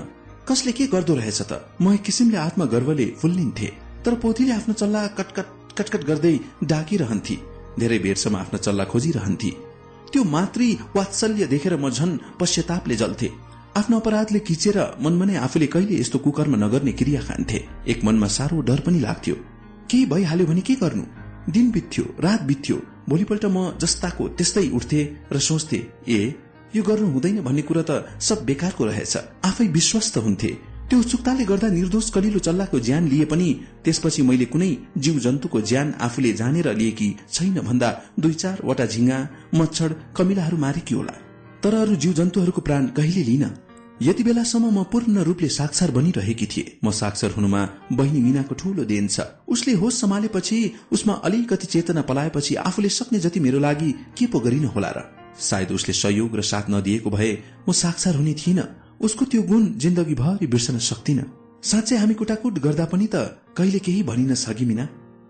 कसले 0.48 0.72
के 0.72 0.86
गर्दो 0.86 1.14
रहेछ 1.14 1.42
त? 1.42 1.52
म 1.80 1.94
एक 1.94 2.02
किसिमले 2.02 2.36
आत्मगर्वले 2.36 3.06
फुल्लिन्थे। 3.20 3.68
तर 4.04 4.14
पोथीले 4.14 4.52
आफ्नो 4.52 4.74
चल्ला 4.74 5.06
कटकट 5.18 5.46
कटकट 5.78 6.02
गर्दै 6.04 6.34
डाकिरहन्थे। 6.64 7.36
धेरै 7.78 7.98
बेरसम्म 7.98 8.36
आफ्नो 8.36 8.58
चल्ला 8.58 8.84
खोजिरहन्थे। 8.84 9.73
त्यो 10.14 10.22
मातृ 10.24 10.62
वात्सल्य 10.96 11.46
देखेर 11.50 11.74
म 11.76 11.90
झन 11.90 12.10
पश्चातापले 12.40 12.96
जल्थे। 12.96 13.28
आफ्नो 13.76 13.98
अपराधले 13.98 14.38
खिचेर 14.46 14.78
मनमा 15.02 15.24
नै 15.26 15.36
आफूले 15.36 15.66
कहिले 15.66 15.94
यस्तो 16.00 16.18
कुकर्म 16.24 16.54
नगर्ने 16.64 16.92
क्रिया 16.94 17.20
खान्थे। 17.26 17.58
एक 17.90 18.04
मनमा 18.06 18.28
साह्रो 18.30 18.60
डर 18.68 18.80
पनि 18.86 19.00
लाग्थ्यो। 19.00 19.34
केही 19.90 20.04
भइहाल्यो 20.06 20.46
भने 20.46 20.60
के 20.62 20.74
गर्नु? 20.82 21.04
दिन 21.50 21.70
बित्थ्यो 21.70 22.04
रात 22.24 22.42
बित्थ्यो। 22.42 22.76
भोलिपल्ट 23.08 23.44
म 23.46 23.74
जस्ताको 23.82 24.28
त्यस्तै 24.38 24.68
उठ्थे 24.78 25.00
र 25.34 25.38
सोच्थे 25.48 25.78
ए 26.08 26.20
यो 26.76 26.82
गर्नु 26.82 27.06
हुँदैन 27.10 27.42
भन्ने 27.42 27.62
कुरा 27.68 27.82
त 27.82 28.06
सब 28.20 28.44
बेकारको 28.46 28.84
रहेछ। 28.84 29.14
आफै 29.44 29.66
विश्वस्त 29.74 30.16
हुन्थे। 30.18 30.52
त्यो 30.88 30.98
उत्सुकताले 31.00 31.44
गर्दा 31.44 31.68
निर्दोष 31.70 32.06
कलिलो 32.14 32.38
चल्लाको 32.46 32.78
ज्यान 32.78 33.04
लिए 33.08 33.24
पनि 33.24 33.48
त्यसपछि 33.84 34.22
मैले 34.22 34.46
कुनै 34.52 34.70
जीव 35.04 35.18
जन्तुको 35.24 35.60
ज्यान 35.70 35.94
आफूले 36.06 36.32
जानेर 36.40 36.68
लिएकी 36.76 37.08
छैन 37.32 37.56
भन्दा 37.68 37.88
दुई 38.20 38.34
चारवटा 38.42 38.86
झिङ्गा 38.86 39.18
मच्छर 39.54 39.90
कमिलाहरू 40.16 40.56
मारेकी 40.56 40.94
होला। 40.94 41.14
तर 41.62 41.74
अरू 41.74 41.94
जीव 41.96 42.12
जन्तुहरूको 42.12 42.60
प्राण 42.60 42.86
कहिले 42.96 43.22
लिन 43.24 43.44
यति 44.02 44.22
बेलासम्म 44.22 44.70
म 44.70 44.82
पूर्ण 44.92 45.22
रूपले 45.22 45.48
साक्षर 45.48 45.90
बनिरहेकी 45.96 46.46
थिए। 46.52 46.78
म 46.84 46.90
साक्षर 46.92 47.30
हुनुमा 47.32 47.62
बहिनी 47.92 48.20
मिनाको 48.20 48.54
ठूलो 48.54 48.84
देन 48.84 49.08
छ। 49.08 49.20
उसले 49.48 49.72
होस 49.80 50.00
सम्हालेपछि 50.00 50.58
उसमा 50.92 51.14
अलिकति 51.24 51.66
चेतना 51.66 52.02
पलाएपछि 52.02 52.54
आफूले 52.60 52.88
सक्ने 52.90 53.18
जति 53.24 53.40
मेरो 53.40 53.58
लागि 53.58 53.90
के 54.18 54.26
पो 54.26 54.40
गरिन 54.40 54.64
होला 54.76 54.90
र। 54.96 55.08
सायद 55.40 55.72
उसले 55.72 55.94
सहयोग 55.94 56.36
र 56.36 56.42
साथ 56.44 56.70
नदिएको 56.70 57.10
भए 57.10 57.32
म 57.68 57.72
साक्षर 57.72 58.14
हुने 58.16 58.34
थिइन। 58.36 58.60
उसको 59.00 59.24
त्यो 59.24 59.42
गुण 59.42 59.66
जिन्दगी 59.76 60.14
भरि 60.14 60.46
बिर्सन 60.46 60.78
सक्दिन 60.78 61.24
साँच्चै 61.62 61.96
हामी 61.96 62.14
कुटाकुट 62.14 62.58
गर्दा 62.58 62.84
पनि 62.84 63.06
त 63.06 63.16
कहिले 63.56 63.78
केही 63.78 64.02
भनिन 64.02 64.34
सकिमिन 64.34 64.80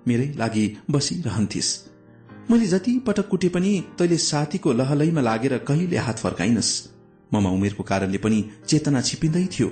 मेरै 0.09 0.33
लागि 0.36 0.65
बसिरहन्थिस्। 0.91 1.70
मैले 2.51 2.67
जति 2.67 2.99
पटक 3.07 3.28
कुटे 3.28 3.49
पनि 3.49 3.73
तैले 3.99 4.17
साथीको 4.18 4.73
लहलैमा 4.73 5.20
लागेर 5.20 5.59
कहिले 5.59 5.97
हात 5.97 6.18
फर्काइनस्। 6.18 6.70
ममा 7.34 7.51
उमेरको 7.51 7.83
कारणले 7.83 8.18
पनि 8.18 8.44
चेतना 8.68 9.01
छिपिँदै 9.01 9.44
थियो। 9.47 9.68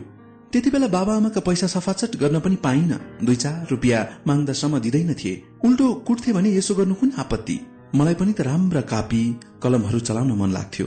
त्यति 0.52 0.70
बेला 0.70 0.86
बाबा 0.86 1.16
आमाका 1.16 1.40
पैसा 1.40 1.66
सफाचट 1.66 2.16
गर्न 2.16 2.40
पनि 2.40 2.56
पाइन। 2.56 2.92
दुई 3.24 3.36
चार 3.36 3.66
रुपियाँ 3.70 4.22
माग्दासम्म 4.26 4.78
दिँदैन 4.78 5.14
थिए। 5.14 5.42
उल्टो 5.64 5.92
कुट्थे 6.06 6.32
भने 6.32 6.56
यसो 6.56 6.74
गर्नु 6.74 6.94
कुन 6.94 7.12
आपत्ति? 7.18 7.60
मलाई 7.94 8.14
पनि 8.14 8.32
त 8.32 8.40
राम्रा 8.40 8.80
कापी 8.80 9.22
कलमहरू 9.62 10.00
चलाउन 10.00 10.32
मन 10.32 10.52
लाग्थ्यो। 10.52 10.86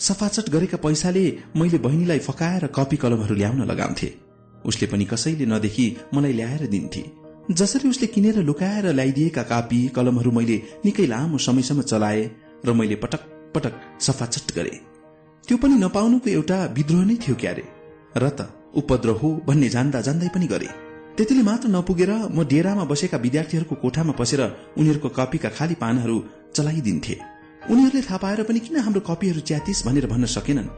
सफाचट 0.00 0.50
गरेका 0.50 0.76
पैसाले 0.76 1.24
मैले 1.56 1.78
बहिनीलाई 1.78 2.18
फकाएर 2.18 2.66
कपी 2.66 2.96
कलमहरू 2.96 3.34
ल्याउन 3.34 3.62
लगाउँथे। 3.62 4.08
उसले 4.64 4.86
पनि 4.86 5.04
कसैले 5.04 5.46
नदेखि 5.46 5.86
मलाई 6.14 6.32
ल्याएर 6.32 6.66
दिन्थे। 6.66 7.04
जसरी 7.50 7.88
उसले 7.88 8.06
किनेर 8.06 8.38
लुकाएर 8.42 8.86
ल्याइदिएका 8.92 9.42
कापी 9.42 9.88
कलमहरू 9.88 10.30
मैले 10.30 10.62
निकै 10.84 11.06
लामो 11.06 11.38
समयसम्म 11.38 11.82
चलाए 11.82 12.30
र 12.66 12.72
मैले 12.72 12.96
पटक 12.96 13.22
पटक 13.54 13.74
सफाचट 14.00 14.54
गरे। 14.56 14.80
त्यो 15.48 15.56
पनि 15.56 15.74
नपाउनुको 15.74 16.30
एउटा 16.30 16.58
विद्रोह 16.76 17.04
नै 17.04 17.16
थियो 17.16 17.36
क्यारे। 17.36 17.64
र 18.16 18.28
त 18.28 18.50
उपद्रव 18.74 19.16
हो 19.16 19.28
भन्ने 19.46 19.68
जान्दा 19.68 20.00
जान्दै 20.00 20.28
पनि 20.34 20.46
गरे। 20.46 20.68
त्यतिले 21.16 21.42
मात्र 21.42 21.68
नपुगेर 21.68 22.10
म 22.28 22.44
डेरामा 22.44 22.84
बसेका 22.84 23.18
विद्यार्थीहरूको 23.18 23.74
कोठामा 23.74 24.12
पसेर 24.12 24.42
उनीहरूको 24.76 25.08
कपीका 25.08 25.48
खाली 25.48 25.74
पानहरू 25.74 26.16
चलाइदिन्थे। 26.54 27.16
उनीहरूले 27.70 28.02
थाहा 28.02 28.18
पाएर 28.18 28.42
पनि 28.42 28.60
किन 28.60 28.76
हाम्रो 28.78 29.00
कपीहरू 29.00 29.40
च्यातिस 29.40 29.86
भनेर 29.86 30.06
भन्न 30.06 30.26
सकेनन्? 30.26 30.68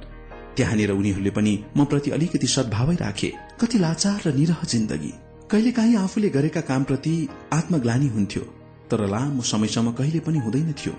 त्यहाँनिर 0.56 0.90
उनीहरूले 0.90 1.30
पनि 1.30 1.52
म 1.76 1.84
प्रति 1.84 2.10
अलिकति 2.10 2.46
सद्भावै 2.46 2.96
राखे। 2.96 3.32
कति 3.60 3.78
लाचार 3.78 4.20
र 4.26 4.34
निरह 4.34 4.60
जिन्दगी। 4.64 5.12
कहिलेकाहीँ 5.50 5.96
आफूले 5.96 6.28
गरेका 6.28 6.60
कामप्रति 6.60 7.14
आत्मग्लानी 7.52 8.08
हुन्थ्यो 8.08 8.42
तर 8.90 9.06
लामो 9.06 9.42
समयसम्म 9.42 9.92
कहिले 9.92 10.20
पनि 10.20 10.38
हुँदैन 10.38 10.72
थियो। 10.72 10.94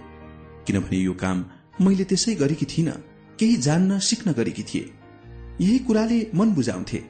किनभने 0.67 0.97
यो 0.97 1.13
काम 1.13 1.45
मैले 1.81 2.03
त्यसै 2.03 2.35
गरेकी 2.35 2.65
थिइनँ 2.65 2.95
केही 3.39 3.57
जान्न 3.57 3.99
सिक्न 3.99 4.31
गरेकी 4.31 4.63
थिए। 4.63 4.91
यही 5.61 5.79
कुराले 5.79 6.19
मन 6.35 6.53
बुझाउँथे। 6.53 7.03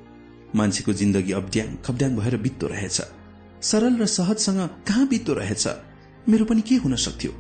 मान्छेको 0.56 0.93
जिन्दगी 0.93 1.32
अब्ड्याङ 1.32 1.75
खब्ड्याङ 1.85 2.16
भएर 2.16 2.38
बित्दो 2.38 2.67
रहेछ। 2.67 3.01
सरल 3.61 3.95
र 4.01 4.06
सहजसँग 4.06 4.61
कहाँ 4.88 5.08
बित्दो 5.08 5.33
रहेछ? 5.33 5.67
मेरो 6.30 6.45
पनि 6.45 6.61
के 6.61 6.75
हुन 6.75 6.95
सक्थ्यो? 6.95 7.32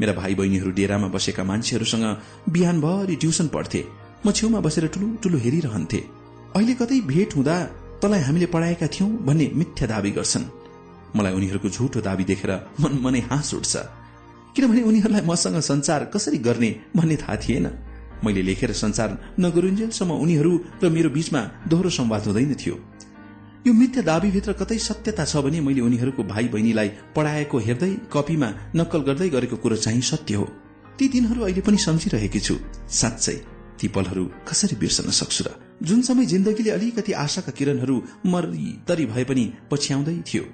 मेरा 0.00 0.12
भाइ 0.12 0.34
बहिनीहरू 0.34 0.70
डेरामा 0.78 1.08
बसेका 1.08 1.44
मान्छेहरूसँग 1.44 2.04
बिहानभरि 2.52 3.16
ट्युसन 3.16 3.48
पढ्थे। 3.48 3.80
म 4.26 4.32
छेउमा 4.32 4.60
बसेर 4.60 4.86
ठुलो 4.94 5.06
ठुलो 5.22 5.38
हेरिरहन्थे। 5.38 6.00
अहिले 6.56 6.74
कतै 6.74 7.00
भेट 7.06 7.36
हुँदा 7.36 7.56
तँलाई 8.02 8.20
हामीले 8.20 8.46
पढाएका 8.54 8.86
थियौं 8.94 9.10
भन्ने 9.26 9.46
मिथ्या 9.54 9.86
दावी 9.88 10.10
गर्छन्। 10.18 10.44
मलाई 11.16 11.32
उनीहरूको 11.32 11.68
झुटो 11.68 12.00
दावी 12.00 12.24
देखेर 12.24 12.52
मन 12.80 12.92
मनै 13.04 13.20
हाँस 13.30 13.54
उठ्छ। 13.54 13.74
किनभने 14.54 14.82
उनीहरूलाई 14.82 15.24
मसँग 15.24 15.58
संचार 15.60 16.04
कसरी 16.12 16.38
गर्ने 16.38 16.70
भन्ने 16.96 17.16
थाहा 17.16 17.36
थिएन। 17.36 17.66
मैले 18.24 18.42
लेखेर 18.42 18.72
संचार 18.72 19.10
नगरुन्जेलसम्म 19.40 20.12
उनीहरू 20.24 20.52
र 20.82 20.88
मेरो 20.88 21.10
बीचमा 21.10 21.40
दोहोरो 21.68 21.90
संवाद 21.90 22.22
हुँदैन 22.26 22.54
थियो। 22.54 22.74
यो 23.66 23.72
मिथ्या 23.74 24.02
दावीभित्र 24.02 24.52
कतै 24.52 24.76
सत्यता 24.78 25.24
छ 25.26 25.42
भने 25.44 25.60
मैले 25.60 25.80
उनीहरूको 25.82 26.22
भाइ 26.22 26.48
बहिनीलाई 26.48 26.88
पढ़ाएको 27.14 27.58
हेर्दै 27.58 27.88
कपीमा 28.12 28.48
नक्कल 28.78 29.00
गर्दै 29.08 29.28
गरेको 29.28 29.56
कुरो 29.58 29.76
चाहिँ 29.76 30.02
सत्य 30.06 30.34
हो। 30.34 30.44
ती 30.98 31.08
दिनहरू 31.14 31.40
अहिले 31.42 31.62
पनि 31.66 31.78
सम्झिरहेकी 31.86 32.40
छु। 32.40 32.54
साँच्चै 32.98 33.34
ती 33.78 33.88
पलहरू 33.88 34.24
कसरी 34.48 34.76
बिर्सन 34.82 35.10
सक्छु 35.10 35.44
र 35.46 35.50
जुन 35.82 36.02
समय 36.02 36.26
जिन्दगीले 36.32 36.70
अलिकति 36.70 37.12
आशाका 37.24 37.52
किरणहरू 37.58 37.96
मरी 38.26 38.68
तरी 38.88 39.06
भए 39.06 39.24
पनि 39.24 39.44
पछ्याउँदै 39.70 40.16
थियो। 40.28 40.44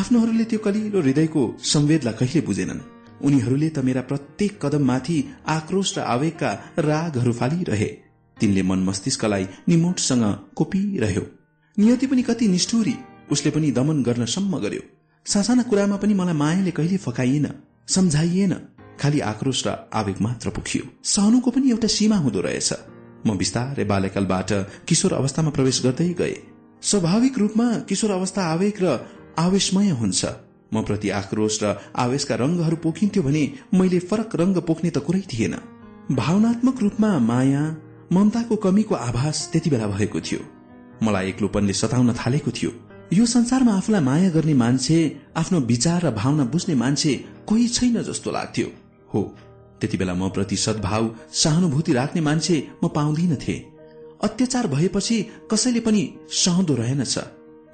आफ्नोहरूले 0.00 0.44
त्यो 0.48 0.58
कलिलो 0.64 1.00
हृदयको 1.04 1.42
संवेदलाई 1.74 2.14
कहिले 2.20 2.40
बुझेनन्। 2.48 2.80
उनीहरूले 3.20 3.68
त 3.68 3.84
मेरा 3.84 4.02
प्रत्येक 4.08 4.52
कदममाथि 4.64 5.18
आक्रोश 5.48 5.98
र 5.98 6.08
आवेगका 6.14 6.50
रागहरू 6.80 7.32
फालिरहे। 7.34 7.90
तिनले 8.36 8.62
मन 8.62 8.80
मस्तिष्कलाई 8.88 9.44
निमोटसँग 9.68 10.24
कोपिरह्यो। 10.56 11.24
नियति 11.76 12.06
पनि 12.06 12.22
कति 12.22 12.48
निष्ठुरी 12.48 12.94
उसले 13.32 13.50
पनि 13.50 13.70
दमन 13.72 14.02
गर्न 14.02 14.24
सम्म 14.26 14.58
गर्यो। 14.58 14.80
सासाना 15.26 15.62
कुरामा 15.62 15.96
पनि 15.96 16.14
मलाई 16.14 16.34
मायाले 16.34 16.70
कहिले 16.70 16.96
फकाइएन 16.96 17.46
सम्झाइएन 17.88 18.52
खालि 19.00 19.20
आक्रोश 19.22 19.66
र 19.66 19.76
आवेग 19.94 20.20
मात्र 20.20 20.50
पुग्यो। 20.50 20.82
सहनुको 21.04 21.50
पनि 21.50 21.70
एउटा 21.70 21.88
सीमा 21.88 22.16
हुँदो 22.16 22.40
रहेछ। 22.40 22.72
म 23.26 23.36
बिस्तारै 23.38 23.84
बाल्यकालबाट 23.84 24.52
किशोर 24.88 25.12
अवस्थामा 25.12 25.50
प्रवेश 25.50 25.82
गर्दै 25.82 26.08
गए। 26.12 26.36
स्वाभाविक 26.82 27.38
रूपमा 27.38 27.66
किशोर 27.88 28.10
अवस्था 28.10 28.42
आवेग 28.52 28.82
र 28.82 28.86
आवेशमय 29.38 29.90
हुन्छ। 29.96 30.24
म 30.74 30.82
प्रति 30.82 31.08
आक्रोश 31.10 31.58
र 31.62 31.76
आवेशका 31.96 32.34
रंगहरू 32.34 32.76
पोखिन्थ्यो 32.84 33.22
भने 33.22 33.44
मैले 33.74 33.98
फरक 33.98 34.36
रंग 34.36 34.56
पोख्ने 34.68 34.90
त 34.90 34.98
कुरै 34.98 35.22
थिएन। 35.32 35.54
भावनात्मक 36.12 36.82
रूपमा 36.82 37.18
माया 37.18 37.62
ममताको 38.12 38.56
कमीको 38.56 38.94
आभास 38.94 39.48
त्यति 39.52 39.70
बेला 39.70 39.86
भएको 39.88 40.20
थियो। 40.20 40.40
मलाई 41.02 41.28
एक्लोपनले 41.28 41.72
सताउन 41.72 42.12
थालेको 42.12 42.50
थियो। 42.50 42.70
यो 43.12 43.24
संसारमा 43.26 43.72
आफूलाई 43.76 44.00
माया 44.00 44.30
गर्ने 44.30 44.54
मान्छे 44.54 44.98
आफ्नो 45.36 45.60
विचार 45.60 46.06
र 46.06 46.10
भावना 46.10 46.44
बुझ्ने 46.44 46.74
मान्छे 46.74 47.12
कोही 47.46 47.68
छैन 47.68 48.02
जस्तो 48.02 48.30
लाग्थ्यो। 48.30 48.66
हो 49.14 49.22
त्यति 49.80 49.96
बेला 49.98 50.14
म 50.14 50.28
प्रति 50.28 50.56
सद्भाव 50.56 51.04
सहानुभूति 51.32 51.92
राख्ने 51.92 52.20
मान्छे 52.20 52.56
म 52.84 52.88
पाउँदिनथे 52.88 53.54
अत्याचार 54.22 54.66
भएपछि 54.66 55.16
कसैले 55.50 55.80
पनि 55.80 56.02
सहँदो 56.30 56.74
रहेनछ। 56.74 57.18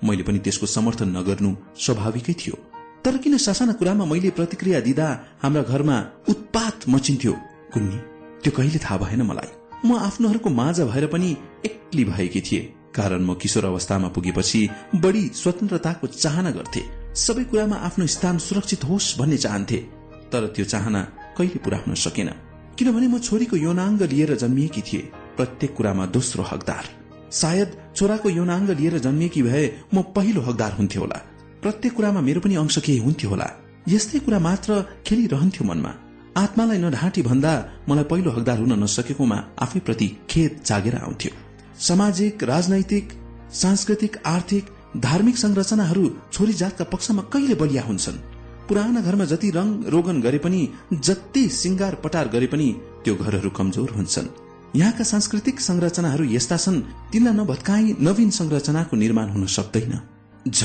मैले 0.05 0.23
पनि 0.23 0.39
त्यसको 0.39 0.67
समर्थन 0.67 1.09
नगर्नु 1.17 1.51
स्वाभाविकै 1.77 2.33
थियो। 2.33 2.57
तर 3.05 3.17
किन 3.17 3.37
ससाना 3.37 3.73
कुरामा 3.73 4.05
मैले 4.05 4.31
प्रतिक्रिया 4.31 4.81
दिँदा 4.81 5.07
हाम्रा 5.43 5.63
घरमा 5.63 5.97
उत्पात 6.29 6.89
मचिन्थ्यो? 6.89 7.33
कुन्नी 7.73 7.99
त्यो 8.43 8.51
कहिले 8.57 8.79
थाहा 8.79 8.97
भएन 8.97 9.23
मलाई। 9.23 9.51
म 9.85 9.99
आफ्नोहरूको 9.99 10.51
माझ 10.51 10.81
भएर 10.81 11.07
पनि 11.07 11.37
एक्ली 11.67 12.05
भएकी 12.05 12.41
थिए। 12.41 12.75
कारण 12.99 13.23
म 13.25 13.35
किशोर 13.35 13.65
अवस्थामा 13.65 14.09
पुगेपछि 14.09 14.61
बढ़ी 14.95 15.25
स्वतन्त्रताको 15.35 16.07
चाहना 16.07 16.51
गर्थे। 16.51 16.83
सबै 17.15 17.45
कुरामा 17.45 17.77
आफ्नो 17.89 18.07
स्थान 18.07 18.39
सुरक्षित 18.39 18.85
होस् 18.85 19.17
भन्ने 19.19 19.37
चाहन्थे। 19.37 19.79
तर 20.33 20.47
त्यो 20.55 20.65
चाहना 20.65 21.01
कहिले 21.39 21.59
पूरा 21.65 21.79
हुन 21.79 21.95
सकेन। 21.95 22.31
किनभने 22.79 23.07
म 23.07 23.19
छोरीको 23.19 23.57
यौनाङ्ग 23.57 24.03
लिएर 24.03 24.35
जन्मिएकी 24.37 24.83
थिए। 24.83 25.11
प्रत्येक 25.37 25.75
कुरामा 25.77 26.07
दोस्रो 26.07 26.43
हकदार। 26.43 26.85
सायद 27.33 27.71
छोराको 27.97 28.29
यौनाङ्ग 28.31 28.71
लिएर 28.71 28.99
जन्मिएकी 28.99 29.43
भए 29.43 29.65
म 29.95 30.03
पहिलो 30.17 30.41
हकदार 30.41 30.73
हुन्थ्यो 30.73 31.01
होला। 31.03 31.19
प्रत्येक 31.63 31.93
कुरामा 31.95 32.21
मेरो 32.21 32.41
पनि 32.41 32.55
अंश 32.55 32.79
केही 32.79 32.99
हुन्थ्यो 32.99 33.31
होला। 33.31 33.49
यस्तै 33.89 34.19
कुरा 34.19 34.39
मात्र 34.39 34.71
खेलिरहन्थ्यो 35.07 35.65
मनमा। 35.69 35.93
आत्मालाई 36.37 36.79
नढाँटी 36.79 37.23
भन्दा 37.23 37.53
मलाई 37.89 38.05
पहिलो 38.05 38.31
हकदार 38.31 38.59
हुन 38.59 38.73
नसकेकोमा 38.83 39.39
आफै 39.59 39.81
प्रति 39.81 40.09
खेत 40.31 40.53
जागेर 40.67 40.97
आउँथ्यो। 40.97 41.48
सामाजिक 41.81 42.43
राजनैतिक 42.45 43.09
सांस्कृतिक 43.53 44.17
आर्थिक 44.27 44.65
धार्मिक 44.97 45.37
संरचनाहरू 45.37 46.11
छोरी 46.33 46.53
जातका 46.53 46.85
पक्षमा 46.85 47.23
कहिले 47.23 47.55
बलिया 47.55 47.83
हुन्छन्? 47.83 48.17
पुराना 48.69 49.01
घरमा 49.01 49.25
जति 49.25 49.51
रंग 49.51 49.87
रोगन 49.87 50.21
गरे 50.21 50.39
पनि 50.39 50.69
जति 50.95 51.49
सिंगार 51.49 51.95
पटार 51.95 52.29
गरे 52.29 52.47
पनि 52.47 52.77
त्यो 53.05 53.15
घरहरू 53.15 53.51
कमजोर 53.51 53.91
हुन्छन्। 53.91 54.27
यहाँका 54.77 55.05
सांस्कृतिक 55.05 55.61
संरचनाहरू 55.61 56.25
यस्ता 56.25 56.57
छन् 56.57 56.83
तिनलाई 57.13 57.35
नभत्काई 57.35 57.97
नवीन 58.01 58.31
संरचनाको 58.31 58.97
निर्माण 58.97 59.31
हुन 59.31 59.47
सक्दैन। 59.47 60.01
झ 60.49 60.65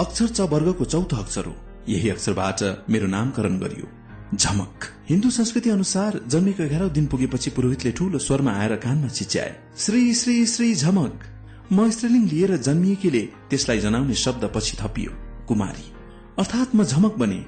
अक्षर 0.00 0.26
च 0.26 0.40
वर्गको 0.40 0.84
चौथो 0.84 1.16
अक्षर 1.16 1.44
हो। 1.44 1.54
यही 1.88 2.08
अक्षरबाट 2.08 2.86
मेरो 2.90 3.06
नामकरण 3.06 3.58
गरियो। 3.58 3.99
झमक। 4.34 4.84
हिन्दू 5.08 5.30
संस्कृति 5.30 5.70
अनुसार 5.70 6.20
जन्मेको 6.28 6.62
एघारौं 6.62 6.90
दिन 6.90 7.06
पुगेपछि 7.06 7.50
पुरोहितले 7.50 7.92
ठूलो 7.92 8.18
स्वरमा 8.18 8.52
आएर 8.52 8.76
कानमा 8.76 9.08
चिच्याए। 9.08 9.54
श्री 9.78 10.14
श्री 10.14 10.46
श्री 10.46 10.74
झमक। 10.74 11.22
म 11.72 11.90
स्त्रीलिङ 11.90 12.28
लिएर 12.28 12.56
जन्मिएकीले 12.56 13.20
त्यसलाई 13.20 13.78
जनाउने 13.78 14.14
शब्द 14.14 14.50
पछि 14.54 14.76
थपियो 14.80 15.10
कुमारी। 15.48 15.86
अर्थात 16.38 16.74
म 16.74 16.84
झमक 16.84 17.14
बने। 17.14 17.44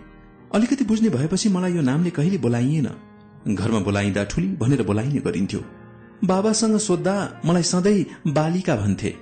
अलिकति 0.54 0.84
बुझ्ने 0.84 1.08
भएपछि 1.08 1.48
मलाई 1.48 1.72
यो 1.72 1.82
नामले 1.82 2.10
कहिले 2.10 2.38
बोलाइएन। 2.38 2.88
घरमा 3.48 3.78
बोलाइँदा 3.78 4.24
ठुली 4.24 4.48
भनेर 4.56 4.82
बोलाइने 4.82 5.20
गरिन्थ्यो। 5.20 5.60
बाबासँग 6.24 6.78
सोद्धा 6.78 7.14
मलाई 7.44 7.62
सधैँ 7.62 8.32
बालिका 8.32 8.76
भन्थे। 8.76 9.14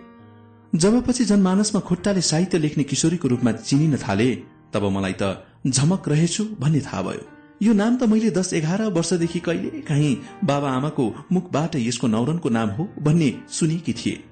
जब 0.75 1.07
पछि 1.07 1.25
जनमानसमा 1.25 1.81
खुट्टाले 1.81 2.21
साहित्य 2.21 2.59
लेख्ने 2.59 2.85
किशोरीको 2.85 3.29
रूपमा 3.29 3.53
चिनिन 3.53 3.97
थाले 3.97 4.35
तब 4.73 4.85
मलाई 4.85 5.15
त 5.23 5.45
झमक 5.67 6.09
रहेछु 6.09 6.45
भन्ने 6.61 6.81
थाहा 6.81 7.03
भयो। 7.03 7.40
यो 7.61 7.73
नाम 7.73 7.97
त 7.97 8.03
मैले 8.03 8.31
दस 8.31 8.53
एघार 8.55 8.83
वर्षदेखि 8.89 9.41
कहिले 9.41 9.81
काहीँ 9.85 10.17
बाबा 10.45 10.69
आमाको 10.71 11.05
मुखबाट 11.33 11.77
यसको 11.77 12.07
नौरनको 12.07 12.49
नाम 12.49 12.69
हो 12.71 12.89
भन्ने 12.99 13.29
सुनेकी 13.53 13.93
थिए। 13.93 14.23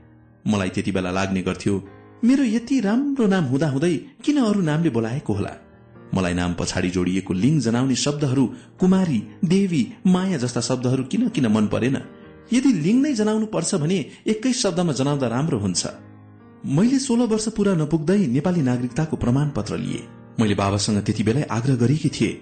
मलाई 0.46 0.68
त्यति 0.68 0.92
बेला 0.92 1.10
लाग्ने 1.10 1.42
गर्थ्यो 1.42 1.74
मेरो 2.24 2.44
यति 2.44 2.80
राम्रो 2.80 3.26
नाम 3.26 3.44
हुँदा 3.44 3.68
हुँदै 3.68 3.94
किन 4.24 4.36
अरू 4.40 4.60
नामले 4.62 4.90
बोलाएको 4.90 5.32
होला? 5.32 5.52
मलाई 6.14 6.34
नाम 6.34 6.54
पछाडि 6.54 6.90
जोडिएको 6.90 7.32
लिङ 7.34 7.60
जनाउने 7.60 7.94
शब्दहरू 7.96 8.46
कुमारी 8.80 9.22
देवी 9.44 9.82
माया 10.06 10.36
जस्ता 10.38 10.60
शब्दहरू 10.60 11.04
किन 11.04 11.28
किन 11.28 11.46
मन 11.52 11.66
परेन? 11.68 11.96
यदि 12.52 12.72
लिङ 12.80 12.96
नै 12.96 13.14
जनाउनु 13.14 13.46
पर्छ 13.46 13.74
भने 13.74 14.04
एकै 14.26 14.52
शब्दमा 14.56 14.92
जनाउँदा 14.92 15.28
राम्रो 15.28 15.58
हुन्छ। 15.58 15.86
मैले 16.64 16.98
सोह्र 16.98 17.28
वर्ष 17.28 17.48
पूरा 17.56 17.74
नपुग्दै 17.76 18.20
नेपाली 18.26 18.62
नागरिकताको 18.62 19.16
प्रमाण 19.16 19.48
पत्र 19.56 19.76
लिए। 19.76 20.00
मैले 20.40 20.54
बाबासँग 20.54 21.02
त्यति 21.04 21.22
बेलै 21.22 21.42
आग्रह 21.50 21.76
गरेकी 21.76 22.08
थिए। 22.08 22.32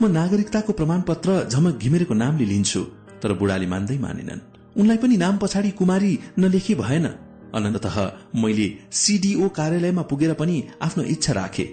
म 0.00 0.06
नागरिकताको 0.12 0.72
प्रमाण 0.72 1.00
पत्र 1.00 1.30
झमक 1.50 1.78
घिमिरेको 1.82 2.14
नामले 2.14 2.44
लिन्छु 2.44 2.80
तर 3.22 3.32
बुढाले 3.34 3.66
मान्दै 3.66 3.96
मानेनन्। 3.98 4.40
उनलाई 4.78 4.98
पनि 5.02 5.16
नाम 5.16 5.36
पछाडि 5.42 5.70
कुमारी 5.74 6.10
नलेखी 6.38 6.74
भएन। 6.74 7.06
अनन्त 7.50 7.86
मैले 8.34 8.66
सीडीओ 8.94 9.48
कार्यालयमा 9.48 10.02
पुगेर 10.02 10.32
पनि 10.38 10.56
आफ्नो 10.82 11.02
इच्छा 11.14 11.32
राखे। 11.32 11.64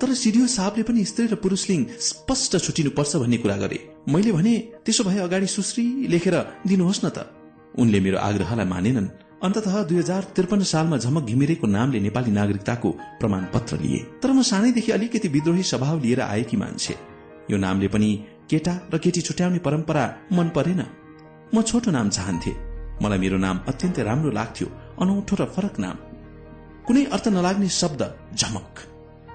तर 0.00 0.14
सिडिओ 0.14 0.46
साहबले 0.46 0.82
पनि 0.82 1.04
स्त्री 1.04 1.26
र 1.26 1.34
पुरुष 1.34 1.62
लिङ 1.70 1.80
स्पष्ट 2.00 2.52
छुटिनु 2.58 2.90
पर्छ 2.90 3.16
भन्ने 3.16 3.36
कुरा 3.42 3.56
गरे। 3.56 3.78
मैले 4.08 4.32
भने 4.32 4.54
त्यसो 4.84 5.04
भए 5.04 5.18
अगाडि 5.26 5.46
सुश्री 5.46 5.84
लेखेर 6.14 6.36
दिनुहोस् 6.66 7.04
न 7.04 7.08
त। 7.10 7.26
उनले 7.74 8.00
मेरो 8.00 8.18
आग्रहलाई 8.18 8.66
मानेनन्। 8.66 9.08
अन्तत 9.42 9.66
दुई 9.88 9.98
हजार 9.98 10.22
त्रिपन्न 10.36 10.62
सालमा 10.62 10.96
झमक 10.96 11.24
घिमिरेको 11.26 11.66
नामले 11.66 12.00
नेपाली 12.06 12.30
नागरिकताको 12.30 12.90
प्रमाण 13.20 13.42
पत्र 13.54 13.82
लिए। 13.82 13.98
तर 14.22 14.30
म 14.30 14.42
सानैदेखि 14.42 14.92
अलिकति 14.92 15.28
विद्रोही 15.28 15.62
स्वभाव 15.62 15.96
लिएर 16.04 16.20
आएकी 16.20 16.56
मान्छे। 16.56 16.94
यो 17.50 17.56
नामले 17.56 17.88
पनि 17.88 18.10
केटा 18.50 18.74
र 18.92 18.98
केटी 18.98 19.20
छुट्याउने 19.20 19.58
परम्परा 19.66 20.04
मन 20.32 20.48
परेन। 20.56 20.82
म 21.54 21.62
छोटो 21.62 21.90
नाम 21.90 22.08
चाहन्थे। 22.08 22.52
मलाई 23.02 23.18
मेरो 23.18 23.38
नाम 23.38 23.56
अत्यन्तै 23.70 24.02
राम्रो 24.02 24.30
लाग्थ्यो 24.30 24.66
अनौठो 25.02 25.34
र 25.36 25.44
फरक 25.54 25.74
नाम। 25.84 25.96
कुनै 26.86 27.04
अर्थ 27.14 27.26
नलाग्ने 27.28 27.68
शब्द 27.80 28.02
झमक। 28.40 28.72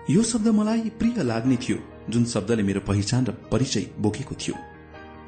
यो 0.10 0.22
शब्द 0.24 0.48
मलाई 0.60 0.90
प्रिय 1.00 1.24
लाग्ने 1.24 1.58
थियो 1.64 1.78
जुन 2.10 2.24
शब्दले 2.26 2.64
मेरो 2.64 2.82
पहिचान 2.90 3.22
र 3.26 3.32
परिचय 3.52 3.86
बोकेको 4.02 4.36
थियो। 4.42 4.56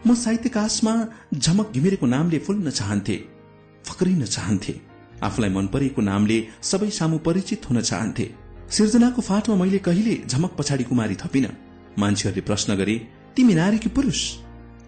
म 0.07 0.09
साहित्यकाशमा 0.15 0.93
झमक 1.35 1.67
घिमिरेको 1.75 2.05
नामले 2.05 2.39
फुल्न 2.45 2.69
चाहन्थे 2.69 3.15
फक्रिन 3.85 4.23
चाहन्थे। 4.25 4.73
आफूलाई 5.21 5.51
मन 5.53 5.65
परेको 5.73 6.01
नामले 6.01 6.37
सबै 6.61 6.89
सामु 6.89 7.17
परिचित 7.27 7.69
हुन 7.69 7.81
चाहन्थे। 7.81 8.25
सिर्जनाको 8.69 9.21
फाटमा 9.21 9.55
मैले 9.55 9.79
कहिले 9.87 10.15
झमक 10.25 10.51
पछाडि 10.57 10.83
कुमारी 10.83 11.15
थपिन। 11.15 11.45
मान्छेहरूले 11.99 12.41
प्रश्न 12.41 12.75
गरे 12.75 12.95
तिमी 13.35 13.53
नारी 13.53 13.77
कि 13.77 13.89
पुरुष? 13.89 14.19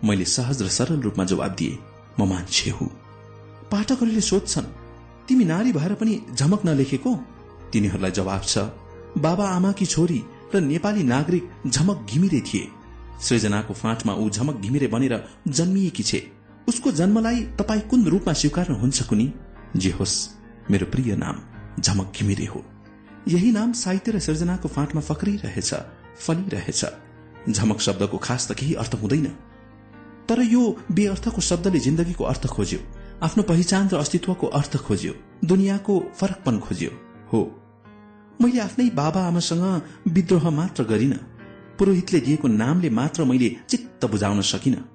मैले 0.04 0.26
सहज 0.26 0.62
र 0.62 0.68
सरल 0.68 1.00
रूपमा 1.02 1.26
जवाब 1.26 1.52
दिए 1.56 1.78
म 2.20 2.28
मान्छे 2.30 2.70
हुँ। 2.70 2.88
पाठकहरूले 3.72 4.22
सोध्छन् 4.22 4.74
तिमी 5.28 5.46
नारी 5.46 5.72
भएर 5.72 5.94
पनि 5.94 6.20
झमक 6.36 6.66
नलेखेको? 6.66 7.16
तिनीहरूलाई 7.72 8.12
जवाब 8.12 8.42
छ 8.44 8.58
बाबा 9.18 9.46
आमाकी 9.50 9.86
छोरी 9.86 10.24
र 10.56 10.60
नेपाली 10.62 11.04
नागरिक 11.04 11.50
झमक 11.68 12.08
घिमिरे 12.12 12.42
थिए। 12.42 12.68
सृजनाको 13.22 13.74
फाँटमा 13.74 14.14
ऊ 14.14 14.30
झमक 14.30 14.56
घिमिरे 14.62 14.88
बनेर 14.88 15.24
जन्मिएकी 15.48 16.04
छे? 16.04 16.20
उसको 16.68 16.92
जन्मलाई 16.92 17.42
तपाईँ 17.60 17.82
कुन 17.90 18.06
रूपमा 18.06 18.34
स्वीकार्नुहुन्छ 18.34 19.02
कुनी? 19.04 19.34
जे 19.78 19.92
होस् 19.92 20.16
मेरो 20.72 20.86
प्रिय 20.86 21.16
नाम 21.16 21.36
झमक 21.82 22.14
घिमिरे 22.20 22.46
हो। 22.46 22.64
यही 23.28 23.52
नाम 23.52 23.72
साहित्य 23.74 24.12
र 24.12 24.20
सृजनाको 24.20 24.68
फाँटमा 24.70 25.02
फक्रिरहेछ। 25.02 25.74
फलिरहेछ। 26.20 26.86
झमक 27.50 27.80
शब्दको 27.80 28.18
खास 28.18 28.52
त 28.52 28.54
केही 28.54 28.74
अर्थ 28.74 28.96
हुँदैन। 28.96 29.26
तर 30.30 30.42
यो 30.42 30.78
बेअर्थको 30.92 31.42
शब्दले 31.42 31.80
जिन्दगीको 31.80 32.24
अर्थ 32.24 32.48
खोज्यो। 32.48 32.80
आफ्नो 33.24 33.44
पहिचान 33.44 33.90
र 33.90 33.96
अस्तित्वको 33.96 34.48
अर्थ 34.48 34.78
खोज्यो। 34.78 35.14
दुनियाँको 35.46 36.12
फरकपन 36.16 36.60
खोज्यो। 36.60 36.90
हो। 37.34 37.62
मैले 38.42 38.60
आफ्नै 38.60 38.90
बाबा 38.90 39.22
आमासँग 39.22 39.82
विद्रोह 40.08 40.50
मात्र 40.50 40.84
गरिन। 40.84 41.14
पुरोहितले 41.80 42.20
दिएको 42.20 42.48
नामले 42.48 42.90
मात्र 42.90 43.24
मैले 43.24 43.56
चित्त 43.70 44.06
बुझाउन 44.06 44.42
सकिन। 44.42 44.86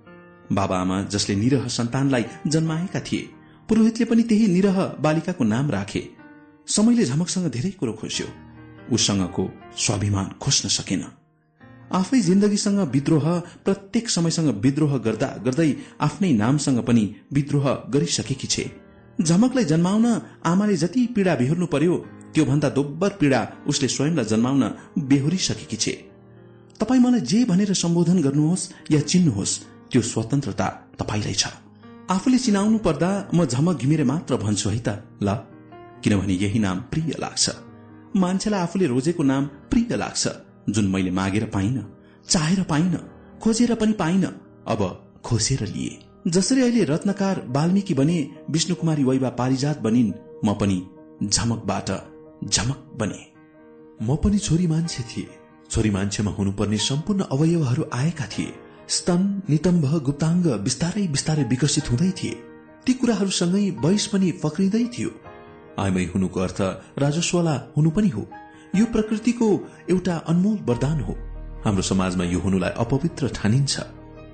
बाबा 0.52 0.78
आमा 0.78 1.02
जसले 1.02 1.36
निरह 1.36 1.68
सन्तानलाई 1.68 2.24
जन्माएका 2.46 3.00
थिए 3.00 3.28
पुरोहितले 3.68 4.04
पनि 4.04 4.22
त्यही 4.22 4.46
निरह 4.46 4.84
बालिकाको 5.00 5.44
नाम 5.44 5.70
राखे। 5.70 6.10
समयले 6.66 7.04
झमकसँग 7.04 7.50
धेरै 7.50 7.70
कुरो 7.70 7.92
खोज्यो। 7.92 8.26
उसँगको 8.92 9.44
स्वाभिमान 9.76 10.26
खोज्न 10.40 10.68
सकेन। 10.68 11.04
आफै 11.92 12.20
जिन्दगीसँग 12.20 12.80
विद्रोह 12.92 13.26
प्रत्येक 13.64 14.10
समयसँग 14.10 14.48
विद्रोह 14.64 14.96
गर्दा 14.98 15.26
गर्दै 15.44 15.70
आफ्नै 16.00 16.32
नामसँग 16.32 16.80
पनि 16.82 17.04
विद्रोह 17.32 17.66
गरिसकेकी 17.90 18.46
छे। 18.46 18.64
झमकलाई 19.22 19.64
जन्माउन 19.64 20.06
आमाले 20.44 20.76
जति 20.76 21.06
पीड़ा 21.06 21.34
बेहोर्नु 21.34 21.66
पर्यो 21.66 21.94
त्योभन्दा 22.34 22.68
दोब्बर 22.68 23.10
पीड़ा 23.20 23.40
उसले 23.66 23.88
स्वयंलाई 23.88 24.24
जन्माउन 24.24 24.62
बेहोरिसकेकी 25.08 25.76
छे। 25.76 25.92
तपाईँ 26.80 27.00
मलाई 27.00 27.20
जे 27.20 27.44
भनेर 27.44 27.72
सम्बोधन 27.74 28.18
गर्नुहोस् 28.22 28.68
या 28.90 29.00
चिन्नुहोस् 29.00 29.58
त्यो 29.90 30.02
स्वतन्त्रता 30.02 30.66
तपाईँलाई 31.00 31.34
छ। 31.34 31.46
आफूले 32.10 32.38
चिनाउनु 32.38 32.78
पर्दा 32.78 33.10
म 33.34 33.44
झमक 33.44 33.76
घिमिरे 33.76 34.04
मात्र 34.04 34.36
भन्छु 34.36 34.68
है 34.70 34.78
त 34.78 34.88
ल। 35.22 35.28
किनभने 36.04 36.34
यही 36.34 36.58
नाम 36.58 36.78
प्रिय 36.90 37.16
लाग्छ। 37.18 37.67
मान्छेलाई 38.16 38.60
आफूले 38.60 38.86
रोजेको 38.86 39.22
नाम 39.22 39.46
प्रिय 39.70 39.96
लाग्छ 39.96 40.28
जुन 40.68 40.86
मैले 40.88 41.10
मागेर 41.10 41.44
पाइन 41.44 41.84
चाहेर 42.28 42.62
पाइन 42.62 42.96
खोजेर 43.42 43.74
पनि 43.74 43.92
पाइन 43.92 44.24
अब 44.66 44.80
खोसेर 45.24 45.66
लिए। 45.66 45.98
जसरी 46.26 46.62
अहिले 46.62 46.84
रत्नकार 46.84 47.44
वाल्मिकी 47.48 47.94
बने 47.94 48.18
विष्णु 48.50 48.74
कुमारी 48.74 49.04
वैवा 49.04 49.30
पारिजात 49.30 49.80
बनिन् 49.80 50.12
म 50.44 50.54
पनि 50.54 50.82
झमकबाट 51.24 51.90
झमक 52.44 52.96
बने। 52.96 53.20
म 54.02 54.16
पनि 54.16 54.38
छोरी 54.38 54.66
मान्छे 54.66 55.02
थिए। 55.02 55.28
छोरी 55.70 55.90
मान्छेमा 55.90 56.30
हुनुपर्ने 56.30 56.76
सम्पूर्ण 56.78 57.24
अवयवहरू 57.32 57.84
आएका 57.92 58.26
थिए। 58.26 58.52
स्तन 58.88 59.42
नितम्भ 59.50 59.86
गुप्ताङ्ग 60.04 60.46
बिस्तारै 60.64 61.06
बिस्तारै 61.08 61.44
विकसित 61.44 61.90
हुँदै 61.90 62.10
थिए। 62.10 62.42
ती 62.86 62.92
कुराहरूसँगै 62.92 63.70
वयस 63.84 64.06
पनि 64.06 64.30
फक्रिँदै 64.32 64.84
थियो। 64.98 65.10
आयमै 65.78 66.04
हुनुको 66.04 66.40
अर्थ 66.40 66.60
राजस्वला 66.98 67.54
हुनु 67.76 67.90
पनि 67.90 68.08
हो। 68.08 68.22
यो 68.76 68.84
प्रकृतिको 68.94 69.48
एउटा 69.90 70.16
अनमोल 70.28 70.58
वरदान 70.68 71.00
हो। 71.00 71.12
हाम्रो 71.64 71.82
समाजमा 71.82 72.24
यो 72.24 72.38
हुनुलाई 72.40 72.70
अपवित्र 72.78 73.28
ठानिन्छ। 73.34 73.74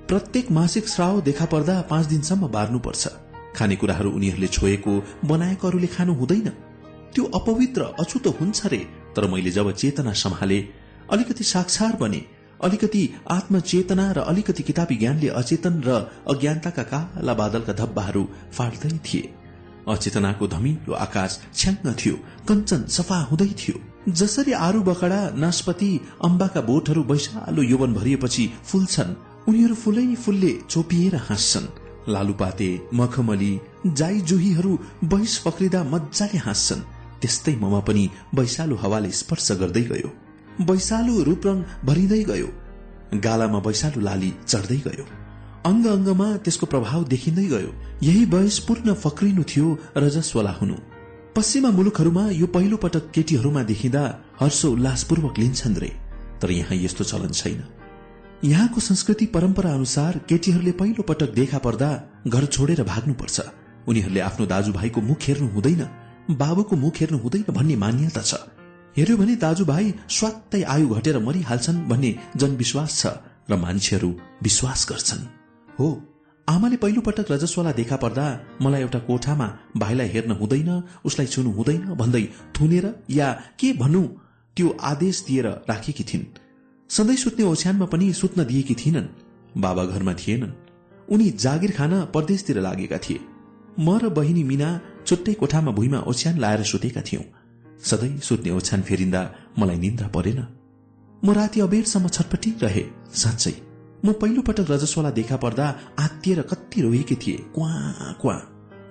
प्रत्येक 0.09 0.51
मासिक 0.51 0.87
श्राव 0.87 1.21
देखा 1.21 1.45
पर्दा 1.45 1.75
पाँच 1.89 2.05
दिनसम्म 2.05 2.47
बार्नुपर्छ। 2.47 3.07
खानेकुराहरू 3.55 4.09
उनीहरूले 4.11 4.47
छोएको 4.47 4.93
बनाएकोहरूले 5.25 5.87
खानु 5.87 6.13
हुँदैन। 6.13 6.49
त्यो 7.13 7.23
अपवित्र 7.35 7.81
अछुतो 7.99 8.31
हुन्छ 8.39 8.65
रे 8.65 8.81
तर 9.15 9.27
मैले 9.27 9.51
जब 9.51 9.71
चेतना 9.71 10.13
सम्हाले 10.13 10.59
अलिकति 11.11 11.43
साक्षार 11.43 11.95
बने 11.95 12.21
अलिकति 12.63 13.01
आत्मचेतना 13.31 14.11
र 14.11 14.19
अलिकति 14.31 14.63
किताबी 14.63 14.95
ज्ञानले 14.95 15.27
अचेतन 15.39 15.81
र 15.87 15.89
अज्ञानताका 16.29 16.83
काला 16.83 17.33
बादलका 17.33 17.73
धब्बाहरू 17.73 18.23
फाट्दै 18.51 18.91
थिए। 19.05 19.33
अचेतनाको 19.87 20.47
धमिलो 20.47 20.93
आकाश 21.05 21.39
छ्याङ्ग 21.53 21.93
थियो 21.99 22.15
कञ्चन 22.47 22.81
सफा 22.89 23.17
हुँदै 23.29 23.47
थियो। 23.59 23.77
जसरी 24.11 24.51
आरू 24.65 24.81
बखडा 24.83 25.19
नास्पति 25.35 25.89
अम्बाका 26.23 26.61
बोटहरू 26.61 27.03
वैशालो 27.03 27.61
यौवन 27.63 27.93
भरिएपछि 27.93 28.45
फुल्छन् 28.63 29.15
उनीहरू 29.49 29.75
फुलै 29.75 30.05
फुलले 30.15 30.51
चोपिएर 30.69 31.15
हाँस्छन्। 31.29 31.67
लालुपाते 32.13 32.69
मखमली 32.93 33.53
जाई 33.87 34.19
जुहीहरू 34.21 34.77
बहिस 35.03 35.37
पक्रिँदा 35.37 35.83
मजाले 35.83 36.37
हाँस्छन्। 36.37 36.85
त्यस्तै 37.21 37.55
ममा 37.55 37.79
पनि 37.79 38.09
वैशालु 38.35 38.75
हावाले 38.75 39.11
स्पर्श 39.11 39.51
गर्दै 39.61 39.83
गयो। 39.91 40.09
वैशालु 40.69 41.21
रूपरङ 41.23 41.57
भरिँदै 41.85 42.23
गयो। 42.23 42.49
गालामा 43.25 43.59
वैशालु 43.67 44.01
लाली 44.01 44.33
चढ्दै 44.47 44.77
गयो। 44.87 45.24
अङ्ग 45.65 45.85
अङ्गमा 45.87 46.27
त्यसको 46.45 46.65
प्रभाव 46.65 47.03
देखिँदै 47.13 47.45
गयो। 47.45 47.71
यही 48.03 48.25
वयस 48.33 48.57
पूर्ण 48.67 48.93
फक्रिनु 49.03 49.43
थियो 49.43 49.67
रजस्वला 49.97 50.51
हुनु। 50.61 50.75
पश्चिमा 51.35 51.69
मुलुकहरूमा 51.77 52.23
यो 52.31 52.47
पहिलो 52.47 52.77
पटक 52.77 53.09
केटीहरूमा 53.15 53.63
देखिँदा 53.71 54.03
हर्ष 54.41 54.65
उल्लासपूर्वक 54.65 55.39
लिन्छन् 55.39 55.77
रे। 55.77 55.91
तर 56.41 56.51
यहाँ 56.51 56.77
यस्तो 56.77 57.03
चलन 57.03 57.31
छैन। 57.31 57.63
यहाँको 58.43 58.79
संस्कृति 58.79 59.25
परम्परा 59.25 59.73
अनुसार 59.73 60.17
केटीहरूले 60.29 60.71
पहिलो 60.71 61.03
पटक 61.03 61.33
देखा 61.33 61.57
पर्दा 61.57 61.89
घर 62.27 62.45
छोडेर 62.45 62.83
भाग्नुपर्छ। 62.83 63.37
उनीहरूले 63.87 64.19
आफ्नो 64.19 64.45
दाजुभाइको 64.45 65.01
मुख 65.01 65.21
हेर्नु 65.27 65.47
हुँदैन 65.49 65.81
बाबुको 66.37 66.75
मुख 66.75 66.95
हेर्नु 66.99 67.17
हुँदैन 67.17 67.53
भन्ने 67.53 67.75
मान्यता 67.75 68.21
छ। 68.21 68.33
हेर्यो 68.97 69.17
भने 69.17 69.35
दाजुभाइ 69.35 69.93
स्वात्तै 70.09 70.61
आयु 70.63 70.87
घटेर 70.89 71.19
मरिहाल्छन् 71.19 71.85
भन्ने 71.89 72.11
जनविश्वास 72.37 72.91
छ 73.01 73.05
र 73.49 73.57
मान्छेहरू 73.57 74.09
विश्वास 74.43 74.85
गर्छन्। 74.89 75.44
हो 75.79 75.87
आमाले 76.47 76.77
पहिलो 76.77 77.01
पटक 77.01 77.31
रजस्वला 77.31 77.71
देखा 77.71 77.95
पर्दा 77.95 78.25
मलाई 78.61 78.81
एउटा 78.81 78.99
कोठामा 78.99 79.47
भाइलाई 79.77 80.07
हेर्न 80.07 80.31
हुँदैन 80.31 80.69
उसलाई 81.05 81.27
छुनु 81.27 81.51
हुँदैन 81.51 81.81
भन्दै 82.01 82.23
थुनेर 82.55 82.85
या 83.09 83.31
के 83.59 83.73
भन्नु? 83.73 84.03
त्यो 84.57 84.77
आदेश 84.81 85.23
दिएर 85.27 85.47
राखेकी 85.69 86.03
थिइन्। 86.03 86.25
सधैँ 86.89 87.15
सुत्ने 87.15 87.45
ओछ्यानमा 87.45 87.85
पनि 87.85 88.13
सुत्न 88.13 88.45
दिएकी 88.45 88.75
थिइनन्। 88.75 89.07
बाबा 89.57 89.85
घरमा 89.85 90.13
थिएनन्। 90.13 90.53
उनी 91.11 91.29
जागिर 91.29 91.71
खान 91.71 91.93
परदेशतिर 92.13 92.59
लागेका 92.61 92.97
थिए। 92.97 93.19
म 93.79 93.97
र 93.97 94.09
बहिनी 94.09 94.43
मिना 94.43 94.69
छुट्टै 95.07 95.33
कोठामा 95.33 95.71
भुइँमा 95.71 95.99
ओछ्यान 96.07 96.39
लाएर 96.39 96.63
सुतेका 96.63 97.01
थियौं। 97.01 97.25
सधैँ 97.83 98.19
सुत्ने 98.19 98.51
ओछ्यान 98.51 98.81
फेरिँदा 98.81 99.21
मलाई 99.59 99.77
निन्द्रा 99.77 100.07
परेन। 100.07 100.39
म 101.25 101.31
राति 101.31 101.59
अबेरसम्म 101.59 102.07
छटपटी 102.07 102.53
रहे 102.61 102.83
साँच्चै। 103.13 103.64
म 104.05 104.13
पहिलो 104.13 104.41
पटक 104.41 104.69
रजस्वला 104.69 105.09
देखा 105.09 105.37
पर्दा 105.37 105.65
आत्तिएर 105.99 106.41
कति 106.41 106.81
रोएकी 106.81 107.15
थिए। 107.15 107.37
क्वा 107.55 107.69
क्वा। 108.21 108.35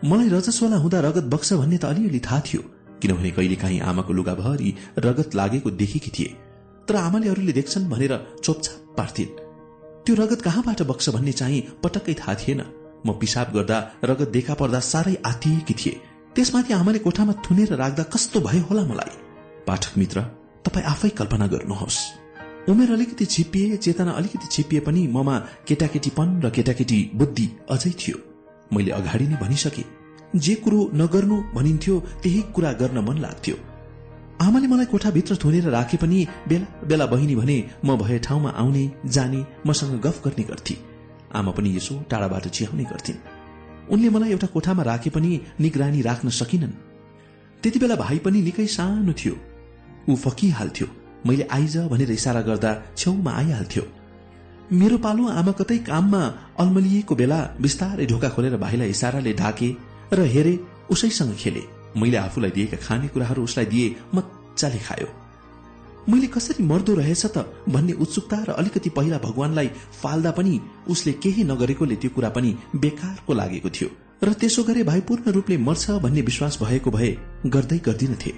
मलाई 0.04 0.28
रजस्वला 0.28 0.76
हुँदा 0.76 1.00
रगत 1.00 1.24
बक्स 1.24 1.52
भन्ने 1.52 1.78
त 1.78 1.84
अलिअलि 1.84 2.20
थाहा 2.20 2.40
थियो 2.40 2.62
किनभने 3.02 3.30
कहिले 3.30 3.56
काहीँ 3.56 3.80
आमाको 3.80 4.12
लुगाभरि 4.12 4.74
रगत 4.98 5.34
लागेको 5.34 5.70
देखेकी 5.70 6.10
थिए। 6.10 6.34
तर 6.88 6.96
आमाले 6.96 7.28
अरूले 7.28 7.52
देख्छन् 7.52 7.88
भनेर 7.90 8.14
चोपछाप 8.42 8.94
पार्थिन्। 8.98 9.30
त्यो 10.04 10.14
रगत 10.14 10.42
कहाँबाट 10.42 10.82
बक्स 10.82 11.08
भन्ने 11.08 11.32
चाहिँ 11.32 11.60
पटक्कै 11.84 12.14
थाहा 12.14 12.34
थिएन। 12.34 12.60
म 13.06 13.12
पिसाब 13.20 13.52
गर्दा 13.54 13.78
रगत 14.04 14.28
देखा 14.28 14.54
पर्दा 14.54 14.80
साह्रै 14.80 15.14
आत्तिएकी 15.26 15.74
थिए। 15.74 16.00
त्यसमाथि 16.34 16.72
आमाले 16.74 16.98
कोठामा 16.98 17.32
थुनेर 17.44 17.74
राख्दा 17.76 18.02
कस्तो 18.02 18.40
भयो 18.40 18.66
होला 18.66 18.82
मलाई? 18.82 19.14
पाठक 19.66 19.98
मित्र 19.98 20.20
तपाईँ 20.64 20.86
आफै 20.86 21.08
कल्पना 21.08 21.46
गर्नुहोस्। 21.46 22.23
उमेर 22.68 22.92
अलिकति 22.92 23.24
छिपिए 23.24 23.76
चेतना 23.76 24.10
अलिकति 24.10 24.46
छिपिए 24.50 24.80
पनि 24.80 25.06
ममा 25.06 25.38
केटाकेटीपन 25.68 26.40
र 26.42 26.50
केटाकेटी 26.50 27.10
बुद्धि 27.14 27.50
अझै 27.70 27.90
थियो। 27.90 28.18
मैले 28.72 28.90
अगाडि 28.90 29.26
नै 29.26 29.36
भनिसके। 29.36 29.84
जे 30.38 30.54
कुरो 30.54 30.90
नगर्नु 30.94 31.42
भनिन्थ्यो 31.54 32.00
त्यही 32.22 32.42
कुरा 32.54 32.72
गर्न 32.72 32.98
मन 32.98 33.18
लाग्थ्यो। 33.18 33.56
आमाले 34.42 34.66
मलाई 34.66 34.86
कोठाभित्र 34.86 35.36
थुनेर 35.36 35.68
राखे 35.68 35.96
पनि 35.96 36.26
बेला 36.48 36.86
बेला 36.86 37.06
बहिनी 37.06 37.36
भने 37.36 37.70
म 37.84 37.96
भए 37.96 38.18
ठाउँमा 38.18 38.50
आउने 38.50 38.92
जाने 39.06 39.44
मसँग 39.66 40.00
गफ 40.00 40.24
गर्ने 40.24 40.44
गर्थे। 40.44 40.76
आमा 41.34 41.50
पनि 41.50 41.76
यसो 41.76 42.02
टाढाबाट 42.10 42.48
चिहाउने 42.48 42.84
गर्थिन्। 42.84 43.22
उनले 43.90 44.08
मलाई 44.10 44.30
एउटा 44.30 44.46
कोठामा 44.46 44.82
राखे 44.82 45.10
पनि 45.10 45.40
निगरानी 45.60 46.02
राख्न 46.02 46.28
सकिनन्। 46.28 46.70
त्यति 47.62 47.78
बेला 47.78 47.96
भाइ 47.96 48.18
पनि 48.18 48.42
निकै 48.42 48.66
सानो 48.66 49.12
थियो। 49.12 49.36
ऊ 50.08 50.16
फकिहाल्थ्यो। 50.16 51.03
मैले 51.26 51.44
आइज 51.50 51.76
भनेर 51.90 52.10
इसारा 52.10 52.40
गर्दा 52.42 52.70
छेउमा 52.96 53.32
आइहाल्थ्यो। 53.32 53.84
मेरो 54.72 54.98
पालो 54.98 55.28
आमा 55.30 55.52
कतै 55.52 55.78
काममा 55.88 56.22
अल्मलिएको 56.58 57.14
बेला 57.14 57.38
बिस्तारै 57.60 58.06
ढोका 58.06 58.28
खोलेर 58.28 58.56
भाइलाई 58.56 58.88
इसाराले 58.90 59.32
ढाके 59.40 59.68
र 60.12 60.20
हेरे 60.34 60.54
उसैसँग 60.90 61.34
खेले। 61.36 61.62
मैले 61.96 62.16
आफूलाई 62.18 62.50
दिएका 62.50 62.76
खानेकुराहरू 62.86 63.42
उसलाई 63.44 63.66
दिए 63.66 63.94
मजाले 64.14 64.78
खायो। 64.78 65.08
मैले 66.08 66.26
कसरी 66.26 66.64
मर्दो 66.64 66.94
रहेछ 66.94 67.26
त 67.26 67.44
भन्ने 67.68 67.92
उत्सुकता 68.04 68.38
र 68.48 68.50
अलिकति 68.60 68.90
पहिला 68.96 69.18
भगवानलाई 69.18 69.68
फाल्दा 70.02 70.30
पनि 70.30 70.60
उसले 70.88 71.12
केही 71.24 71.44
नगरेकोले 71.44 71.96
त्यो 71.96 72.10
कुरा 72.16 72.30
पनि 72.36 72.50
बेकारको 72.76 73.32
लागेको 73.34 73.70
थियो। 73.70 73.88
र 74.24 74.32
त्यसो 74.32 74.62
गरे 74.64 74.82
भाइ 74.84 75.00
पूर्ण 75.08 75.32
रूपले 75.32 75.56
मर्छ 75.58 75.90
भन्ने 76.04 76.22
विश्वास 76.22 76.58
भएको 76.62 76.90
भए 76.90 77.10
गर्दै 77.46 77.78
गर्दिनथे 77.86 78.32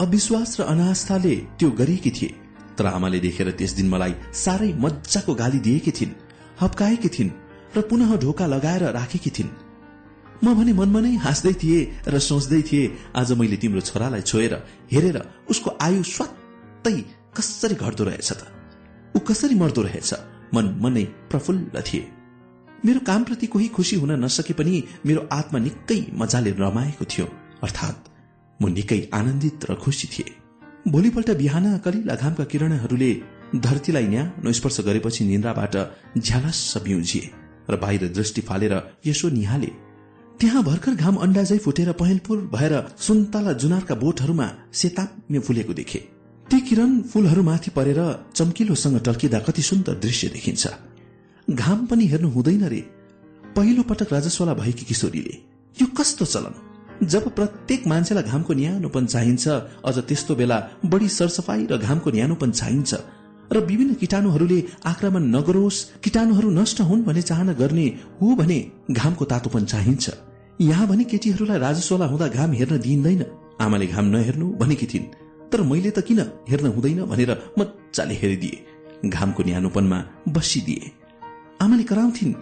अविश्वास 0.00 0.60
र 0.60 0.62
अनास्थाले 0.64 1.36
त्यो 1.58 1.70
गरेकी 1.70 2.10
थिए। 2.10 2.34
तर 2.78 2.86
आमाले 2.86 3.18
देखेर 3.20 3.50
त्यस 3.50 3.72
दिन 3.72 3.88
मलाई 3.88 4.14
साह्रै 4.34 4.72
मजाको 4.74 5.34
गाली 5.34 5.58
दिएकी 5.58 5.90
थिइन् 5.90 6.12
हप्काएकी 6.60 7.08
थिइन् 7.08 7.30
र 7.76 7.80
पुनः 7.80 8.16
ढोका 8.16 8.46
लगाएर 8.46 8.82
राखेकी 8.82 9.30
थिइन्। 9.30 9.50
म 10.44 10.54
भने 10.54 10.72
मनमा 10.72 11.00
नै 11.00 11.14
हाँस्दै 11.16 11.52
थिए 11.52 11.78
र 12.08 12.18
सोच्दै 12.18 12.62
थिए 12.62 12.92
आज 13.16 13.32
मैले 13.32 13.56
तिम्रो 13.56 13.80
छोरालाई 13.80 14.20
छोएर 14.20 14.54
हेरेर 14.92 15.18
उसको 15.50 15.70
आयु 15.80 16.02
स्वात्तै 16.02 16.96
कसरी 17.36 17.74
घट्दो 17.74 18.04
रहेछ 18.04 18.32
त? 18.32 18.42
ऊ 19.16 19.18
कसरी 19.18 19.54
मर्दो 19.54 19.82
रहेछ? 19.82 20.10
मन 20.54 20.66
मनै 20.82 21.04
प्रफुल्ल 21.30 21.82
थिए। 21.82 22.10
मेरो 22.84 23.00
कामप्रति 23.00 23.46
कोही 23.46 23.68
खुसी 23.68 23.96
हुन 23.96 24.24
नसके 24.24 24.52
पनि 24.52 24.82
मेरो 25.06 25.28
आत्मा 25.32 25.58
निकै 25.58 26.00
मजाले 26.14 26.50
रमाएको 26.50 27.04
थियो। 27.04 27.26
अर्थात् 27.62 28.13
म 28.60 28.68
निकै 28.68 29.00
आनन्दित 29.12 29.64
र 29.70 29.74
खुसी 29.74 30.06
थिए। 30.08 30.32
भोलिपल्ट 30.88 31.30
बिहान 31.38 31.66
कलिला 31.84 32.14
घामका 32.14 32.44
किरणहरूले 32.44 33.12
धरतीलाई 33.56 34.06
न्यानो 34.06 34.52
स्पर्श 34.52 34.80
गरेपछि 34.86 35.24
निन्द्राबाट 35.24 35.74
झ्यालस 36.18 36.60
बिउजिए 36.84 37.30
र 37.70 37.76
बाहिर 37.76 38.02
दृष्टि 38.12 38.40
फालेर 38.40 38.74
यसो 39.06 39.28
निहाले। 39.30 39.70
त्यहाँ 40.40 40.62
भर्खर 40.64 40.94
घाम 40.94 41.16
अन्डाजै 41.24 41.58
फुटेर 41.58 41.92
पहेलपुर 41.92 42.38
भएर 42.54 42.74
सुन्तला 42.98 43.52
जुनारका 43.62 43.94
बोटहरूमा 43.94 44.46
सेताम्य 44.72 45.38
फुलेको 45.40 45.72
देखे। 45.72 45.98
ती 46.46 46.60
किरण 46.60 46.90
फूलहरूमाथि 47.10 47.70
परेर 47.70 48.00
चम्किलोसँग 48.34 48.98
टर्किँदा 49.00 49.38
कति 49.46 49.62
सुन्दर 49.62 49.94
दृश्य 50.04 50.28
देखिन्छ। 50.28 50.64
घाम 51.48 51.86
पनि 51.86 52.06
हेर्नु 52.06 52.28
हुँदैन 52.28 52.64
रे। 52.64 52.80
पहिलो 53.56 53.82
पटक 53.82 54.12
राजस्वला 54.12 54.54
भएकी 54.54 54.84
किशोरीले 54.84 55.34
यो 55.76 55.86
कस्तो 55.96 56.24
चलन? 56.24 56.54
जब 57.02 57.24
प्रत्येक 57.34 57.86
मान्छेलाई 57.86 58.24
घामको 58.30 58.52
न्यानोपन 58.54 59.06
चाहिन्छ 59.06 59.48
अझ 59.84 59.96
त्यस्तो 59.98 60.34
बेला 60.34 60.58
बढी 60.86 61.08
सरसफाई 61.08 61.66
र 61.70 61.76
घामको 61.78 62.10
न्यानोपन 62.10 62.50
चाहिन्छ। 62.50 62.92
र 63.52 63.58
विभिन्न 63.60 63.94
किटाणुहरूले 63.94 64.58
आक्रमण 64.86 65.22
नगरोस् 65.36 65.84
किटाणुहरू 66.04 66.50
नष्ट 66.50 66.80
हुन् 66.80 67.04
भन्ने 67.04 67.22
चाहना 67.22 67.52
गर्ने 67.52 67.86
हो 68.20 68.34
भने 68.36 68.58
घामको 68.90 69.24
तातोपन 69.24 69.64
चाहिन्छ। 69.64 70.04
यहाँ 70.60 70.86
भने 70.88 71.04
केटीहरूलाई 71.04 71.58
राजस्वला 71.58 72.06
हुँदा 72.06 72.26
घाम 72.28 72.52
हेर्न 72.52 72.78
दिइँदैन। 72.78 73.22
आमाले 73.60 73.86
घाम 73.86 74.06
नहेर्नु 74.14 74.46
भनेकी 74.60 74.86
थिइन्। 74.86 75.06
तर 75.52 75.60
मैले 75.62 75.90
त 75.90 76.00
किन 76.00 76.20
हेर्न 76.48 76.66
हुँदैन 76.72 77.04
भनेर 77.04 77.30
मजाले 77.58 78.14
हेरिदिए। 78.14 78.56
घामको 79.04 79.42
न्यानोपनमा 79.42 79.98
बसिदिए। 80.28 80.90
आमाले 81.62 81.84
कराउँथिन् 81.84 82.34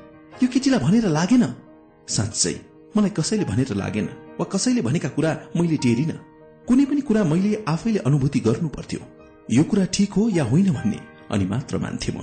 यो 0.42 0.46
केटीलाई 0.48 0.80
भनेर 0.80 1.06
लागेन? 1.08 1.44
साँच्चै 2.08 2.54
मलाई 2.96 3.10
कसैले 3.10 3.44
भनेर 3.44 3.74
लागेन। 3.74 4.08
वा 4.42 4.46
कसैले 4.50 4.82
भनेका 4.82 5.08
कुरा 5.14 5.30
मैले 5.56 5.76
टेरिन। 5.78 6.12
कुनै 6.68 6.84
पनि 6.84 7.00
कुरा 7.06 7.22
मैले 7.24 7.50
आफैले 7.68 7.98
अनुभूति 8.08 8.40
गर्नु 8.40 8.68
पर्थ्यो। 8.68 9.00
यो 9.50 9.62
कुरा 9.70 9.84
ठिक 9.94 10.12
हो 10.12 10.28
या 10.28 10.44
होइन 10.44 10.68
भन्ने 10.72 10.98
अनि 11.30 11.44
मात्र 11.46 11.78
मान्थे 11.78 12.12
म। 12.12 12.20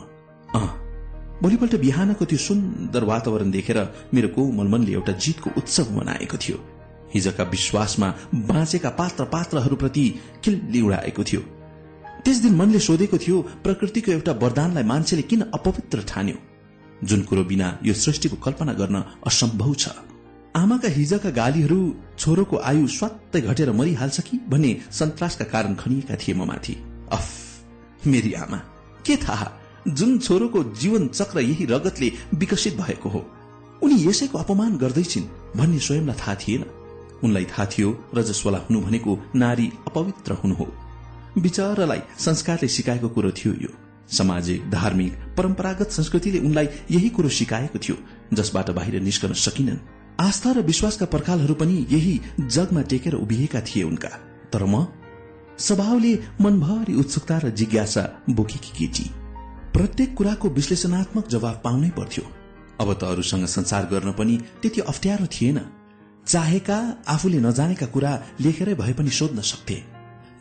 भोलिपल्ट 1.40 1.76
बिहानको 1.76 2.26
त्यो 2.26 2.38
सुन्दर 2.38 3.04
वातावरण 3.04 3.52
देखेर 3.52 3.78
मेरो 4.14 4.28
कोमल 4.36 4.68
मनले 4.68 4.92
एउटा 4.94 5.14
जितको 5.16 5.50
उत्सव 5.58 5.92
मनाएको 5.98 6.38
थियो। 6.38 6.58
हिजका 7.14 7.44
विश्वासमा 7.44 8.08
बाँचेका 8.50 8.90
पात्र 9.00 9.24
पात्रहरूप्रति 9.26 10.04
किल्ली 10.44 10.82
उडाएको 10.82 11.24
थियो। 11.24 11.42
त्यस 12.26 12.38
दिन 12.44 12.54
मनले 12.56 12.80
सोधेको 12.80 13.18
थियो 13.18 13.38
प्रकृतिको 13.64 14.12
एउटा 14.12 14.32
वरदानलाई 14.44 14.84
मान्छेले 14.84 15.22
किन 15.22 15.42
अपवित्र 15.56 16.04
ठान्यो? 16.08 16.38
जुन 17.04 17.22
कुरो 17.24 17.44
बिना 17.44 17.68
यो 17.84 17.94
सृष्टिको 17.96 18.36
कल्पना 18.36 18.74
गर्न 18.74 19.04
असम्भव 19.28 19.74
छ। 19.74 19.88
आमाका 20.56 20.90
हिजका 20.90 21.30
गालीहरू 21.30 21.80
छोरोको 22.20 22.58
आयु 22.60 22.88
स्वात्तै 22.88 23.42
घटेर 23.42 23.72
मरिहाल्छ 23.72 24.20
कि 24.20 24.40
भन्ने 24.50 24.72
सन्तासका 24.92 25.46
कारण 25.46 25.76
खनिएका 25.76 26.16
थिए 26.16 26.34
म 26.36 26.46
माथि। 26.46 26.74
अफ 27.12 28.08
मेरी 28.08 28.34
आमा 28.34 28.58
के 29.06 29.16
थाहा? 29.18 29.52
जुन 29.88 30.18
छोरोको 30.20 30.64
जीवन 30.82 31.08
चक्र 31.10 31.40
यही 31.42 31.66
रगतले 31.66 32.12
विकसित 32.36 32.78
भएको 32.78 33.10
हो 33.10 33.22
उनी 33.84 33.98
यसैको 34.06 34.38
अपमान 34.38 34.78
गर्दैछिन् 34.78 35.28
भन्ने 35.56 35.80
स्वयंलाई 35.80 36.16
थाहा 36.16 36.36
थिएन। 36.36 36.66
उनलाई 37.24 37.46
थाहा 37.46 37.66
थियो 37.68 37.90
रजस्वला 38.16 38.58
हुनु 38.66 38.82
भनेको 38.82 39.18
नारी 39.36 39.72
अपवित्र 39.88 40.34
हुनु 40.34 40.56
हो। 40.56 40.68
विचारलाई 41.38 42.02
संस्कारले 42.20 42.68
सिकाएको 42.68 43.10
कुरो 43.10 43.32
थियो 43.32 43.54
यो। 43.62 43.72
सामाजिक 44.18 44.70
धार्मिक 44.72 45.14
परम्परागत 45.38 45.90
संस्कृतिले 45.92 46.40
उनलाई 46.40 46.68
यही 46.92 47.10
कुरो 47.10 47.30
सिकाएको 47.30 47.80
थियो 47.80 47.96
जसबाट 48.34 48.70
बाहिर 48.72 49.02
निस्कन 49.02 49.34
सकिनन्। 49.46 49.80
आस्था 50.20 50.52
र 50.52 50.62
विश्वासका 50.62 51.06
पर्खालहरू 51.06 51.54
पनि 51.56 51.86
यही 51.92 52.20
जगमा 52.48 52.82
टेकेर 52.82 53.14
उभिएका 53.16 53.62
थिए 53.62 53.84
उनका। 53.84 54.10
तर 54.54 54.64
म 54.66 54.86
स्वभावले 55.60 56.14
मनभरि 56.42 56.94
उत्सुकता 56.96 57.38
र 57.38 57.50
जिज्ञासा 57.52 58.04
बोकेकी 58.30 58.72
केटी। 58.78 59.06
प्रत्येक 59.74 60.16
कुराको 60.16 60.50
विश्लेषणात्मक 60.50 61.28
जवाब 61.28 61.62
पाउनै 61.64 61.90
पर्थ्यो। 61.90 62.24
अब 62.80 62.94
त 62.94 63.04
अरूसँग 63.04 63.46
संसार 63.46 63.86
गर्न 63.92 64.12
पनि 64.12 64.36
त्यति 64.62 64.82
अप्ठ्यारो 64.82 65.26
थिएन। 65.28 65.60
चाहेका 66.28 66.78
आफूले 67.08 67.40
नजानेका 67.40 67.86
कुरा 67.86 68.12
लेखेरै 68.42 68.74
भए 68.76 68.94
पनि 68.94 69.10
सोध्न 69.10 69.42
सक्थे। 69.42 69.78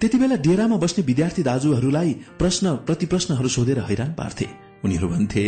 त्यति 0.00 0.18
बेला 0.18 0.36
डेरामा 0.36 0.76
बस्ने 0.76 1.04
विद्यार्थी 1.04 1.42
दाजुहरूलाई 1.42 2.12
प्रश्न 2.38 2.74
प्रतिप्रश्नहरू 2.86 3.48
सोधेर 3.48 3.78
हैरान 3.88 4.12
पार्थे। 4.12 4.46
उनीहरू 4.84 5.08
भन्थे 5.08 5.44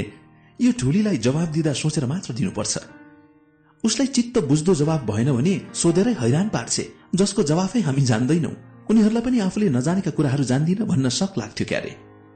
यो 0.61 0.71
ढुलीलाई 0.81 1.17
जवाब 1.19 1.49
दिँदा 1.51 1.73
सोचेर 1.73 2.07
मात्र 2.07 2.35
दिनुपर्छ। 2.35 2.75
उसलाई 3.85 4.07
चित्त 4.07 4.39
बुझ्दो 4.49 4.75
जवाब 4.75 5.07
भएन 5.07 5.33
भने 5.33 5.55
सोधेरै 5.75 6.13
हैरान 6.21 6.49
पार्छ 6.49 6.81
जसको 7.15 7.43
जवाफै 7.43 7.81
हामी 7.81 8.03
जान्दैनौ। 8.03 8.51
उनीहरूलाई 8.91 9.23
पनि 9.23 9.39
आफूले 9.41 9.69
नजानेका 9.71 10.11
कुराहरू 10.11 10.45
जान्दिन 10.45 10.85
भन्न 10.85 11.09
सक 11.11 11.39
लाग्थ्यो 11.39 11.67
क्यारे। 11.69 11.93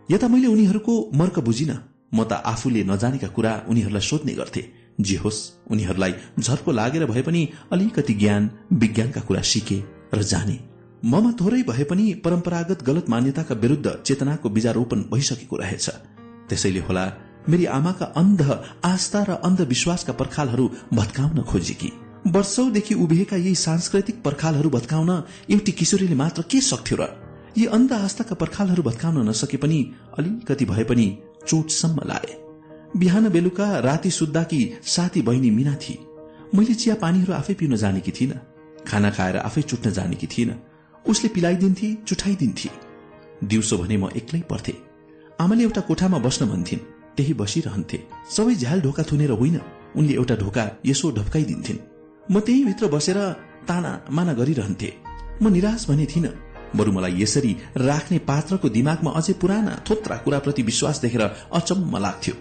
यता 0.08 0.28
मैले 0.28 0.46
उनीहरूको 0.46 0.94
मर्क 1.14 1.38
बुझिन 1.40 1.72
म 2.14 2.24
त 2.24 2.32
आफूले 2.44 2.84
नजानेका 2.84 3.28
कुरा 3.36 3.52
उनीहरूलाई 3.68 4.04
सोध्ने 4.08 4.34
गर्थे। 4.34 4.62
जे 5.00 5.16
होस् 5.16 5.40
उनीहरूलाई 5.70 6.12
झर्को 6.40 6.72
लागेर 6.72 7.04
भए 7.06 7.22
पनि 7.22 7.42
अलिकति 7.72 8.14
ज्ञान 8.14 8.50
विज्ञानका 8.72 9.20
कुरा 9.28 9.42
सिके 9.42 9.78
र 10.14 10.22
जाने। 10.22 10.56
ममा 11.04 11.30
थोरै 11.40 11.62
भए 11.68 11.84
पनि 11.84 12.04
परम्परागत 12.24 12.82
गलत 12.82 13.10
मान्यताका 13.10 13.54
विरूद्ध 13.54 13.86
चेतनाको 14.06 14.48
बीजारोपण 14.48 14.98
भइसकेको 15.12 15.56
रहेछ। 15.56 15.86
त्यसैले 16.48 16.80
होला 16.88 17.04
मेरी 17.48 17.64
आमाका 17.66 18.06
अन्ध 18.16 18.42
आस्था 18.84 19.22
र 19.22 19.30
अन्धविश्वासका 19.44 20.12
पर्खालहरू 20.12 20.68
भत्काउन 20.92 21.42
खोजेकी 21.42 21.92
वर्षौदेखि 22.26 22.94
उभिएका 22.94 23.36
यी 23.36 23.54
सांस्कृतिक 23.54 24.22
पर्खालहरू 24.22 24.70
भत्काउन 24.70 25.10
एउटी 25.50 25.72
किशोरीले 25.72 26.14
मात्र 26.14 26.42
के 26.42 26.60
सक्थ्यो 26.60 26.96
र? 27.00 27.08
यी 27.58 27.66
अन्ध 27.66 27.92
आस्थाका 27.92 28.34
पर्खालहरू 28.34 28.82
भत्काउन 28.82 29.28
नसके 29.28 29.56
पनि 29.56 29.80
अलिकति 30.18 30.64
भए 30.64 30.84
पनि 30.84 31.06
चोटसम्म 31.46 32.06
लाए। 32.06 32.32
बिहान 32.96 33.28
बेलुका 33.28 33.68
राति 33.78 34.10
सुत्दाकी 34.10 34.60
साथी 34.86 35.22
बहिनी 35.22 35.50
मिना 35.50 35.74
थिए 35.74 35.98
मैले 36.54 36.74
चिया 36.74 36.94
पानीहरू 36.94 37.32
आफै 37.32 37.54
पिउन 37.54 37.76
जानेकी 37.76 38.10
थिइन? 38.10 38.32
खाना 38.86 39.10
खाएर 39.10 39.36
आफै 39.36 39.62
चुट्न 39.62 39.90
जानेकी 39.90 40.26
थिइन? 40.26 40.54
उसले 41.04 41.28
पिलाइदिन्थे 41.28 41.94
चुठाइदिन्थे। 42.08 42.70
दिउँसो 43.44 43.78
भने 43.78 43.96
म 43.96 44.08
एक्लै 44.16 44.40
पर्थे 44.50 44.74
आमाले 45.40 45.62
एउटा 45.62 45.80
कोठामा 45.80 46.18
बस्न 46.18 46.46
भन्थिन्। 46.46 46.93
त्यही 47.16 47.32
बसिरहन्थे। 47.34 47.98
सबै 48.36 48.54
झ्याल 48.54 48.80
ढोका 48.80 49.02
थुनेर 49.02 49.30
होइन 49.30 49.60
उनले 49.96 50.14
एउटा 50.14 50.34
ढोका 50.36 50.64
यसो 50.86 51.10
ढप्काइदिन्थिन्। 51.10 51.78
म 52.30 52.40
त्यही 52.40 52.64
भित्र 52.64 52.86
बसेर 52.88 53.18
ताना 53.68 53.92
माना 54.10 54.32
गरिरहन्थे। 54.32 54.90
म 55.42 55.48
निराश 55.48 55.86
भने 55.88 56.06
थिइन 56.06 56.26
बरु 56.76 56.92
मलाई 56.92 57.22
यसरी 57.22 57.52
राख्ने 57.78 58.18
पात्रको 58.18 58.68
दिमागमा 58.68 59.10
अझै 59.10 59.32
पुराना 59.32 59.72
थोत्रा 59.86 60.16
कुराप्रति 60.16 60.62
विश्वास 60.62 61.00
देखेर 61.00 61.22
अचम्म 61.52 61.98
लाग्थ्यो। 61.98 62.34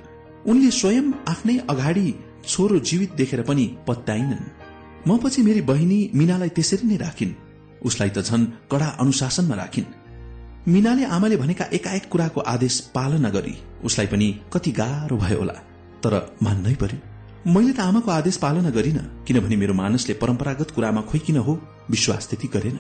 उनले 0.50 0.70
स्वयं 0.72 1.06
आफ्नै 1.28 1.58
अगाडि 1.70 2.08
छोरो 2.48 2.80
जीवित 2.80 3.12
देखेर 3.16 3.42
पनि 3.42 3.66
पत्याइनन्। 3.88 4.46
म 5.08 5.18
पछि 5.18 5.42
मेरी 5.42 5.62
बहिनी 5.62 6.00
मिनालाई 6.16 6.50
त्यसरी 6.50 6.88
नै 6.88 6.98
राखिन्। 6.98 7.34
उसलाई 7.86 8.10
त 8.10 8.20
झन 8.20 8.42
कडा 8.72 8.88
अनुशासनमा 9.00 9.56
राखिन्। 9.56 9.94
मिनाले 10.68 11.04
आमाले 11.06 11.38
भनेका 11.38 11.66
एकाएक 11.74 12.10
कुराको 12.10 12.42
आदेश 12.42 12.80
पालना 12.96 13.30
गरी 13.30 13.56
उसलाई 13.86 14.08
पनि 14.08 14.28
कति 14.54 14.72
गाह्रो 14.72 15.18
भयो 15.18 15.38
होला। 15.40 15.54
तर 16.04 16.14
मान्नै 16.44 16.76
पर्यो। 16.76 17.00
मैले 17.48 17.74
त 17.74 17.80
आमाको 17.80 18.12
आदेश 18.12 18.38
पालना 18.38 18.70
गरिन 18.70 18.98
किनभने 19.28 19.56
मेरो 19.56 19.74
मानसले 19.74 20.14
परम्परागत 20.16 20.72
कुरामा 20.72 21.02
खोइ 21.02 21.20
किन 21.20 21.38
हो 21.38 21.60
विश्वास 21.92 22.28
त्यति 22.30 22.48
गरेन। 22.48 22.80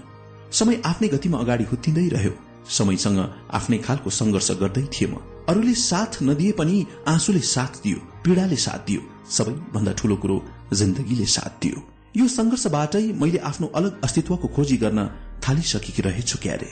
समय 0.51 0.81
आफ्नै 0.85 1.07
गतिमा 1.07 1.37
अगाडि 1.37 1.63
हुत्तिँदै 1.63 2.07
रह्यो। 2.09 2.33
समयसँग 2.69 3.19
आफ्नै 3.51 3.77
खालको 3.77 4.09
संघर्ष 4.09 4.51
गर्दै 4.61 4.83
थिए 4.93 5.07
म। 5.07 5.19
अरूले 5.49 5.73
साथ 5.73 6.11
नदिए 6.23 6.51
पनि 6.51 6.75
आँसुले 7.07 7.39
साथ 7.45 7.81
दियो 7.83 7.99
पीड़ाले 8.23 8.55
साथ 8.55 8.79
दियो 8.87 9.01
सबैभन्दा 9.29 9.91
ठूलो 9.91 10.15
कुरो 10.15 10.37
जिन्दगीले 10.73 11.25
साथ 11.27 11.51
दियो। 11.61 11.77
यो 12.17 12.27
संघर्षबाटै 12.27 13.05
मैले 13.21 13.39
आफ्नो 13.49 13.67
अलग 13.75 14.01
अस्तित्वको 14.03 14.47
खोजी 14.47 14.77
गर्न 14.77 14.99
थालिसकेकी 15.43 16.01
रहेछु 16.01 16.37
क्यारे। 16.43 16.69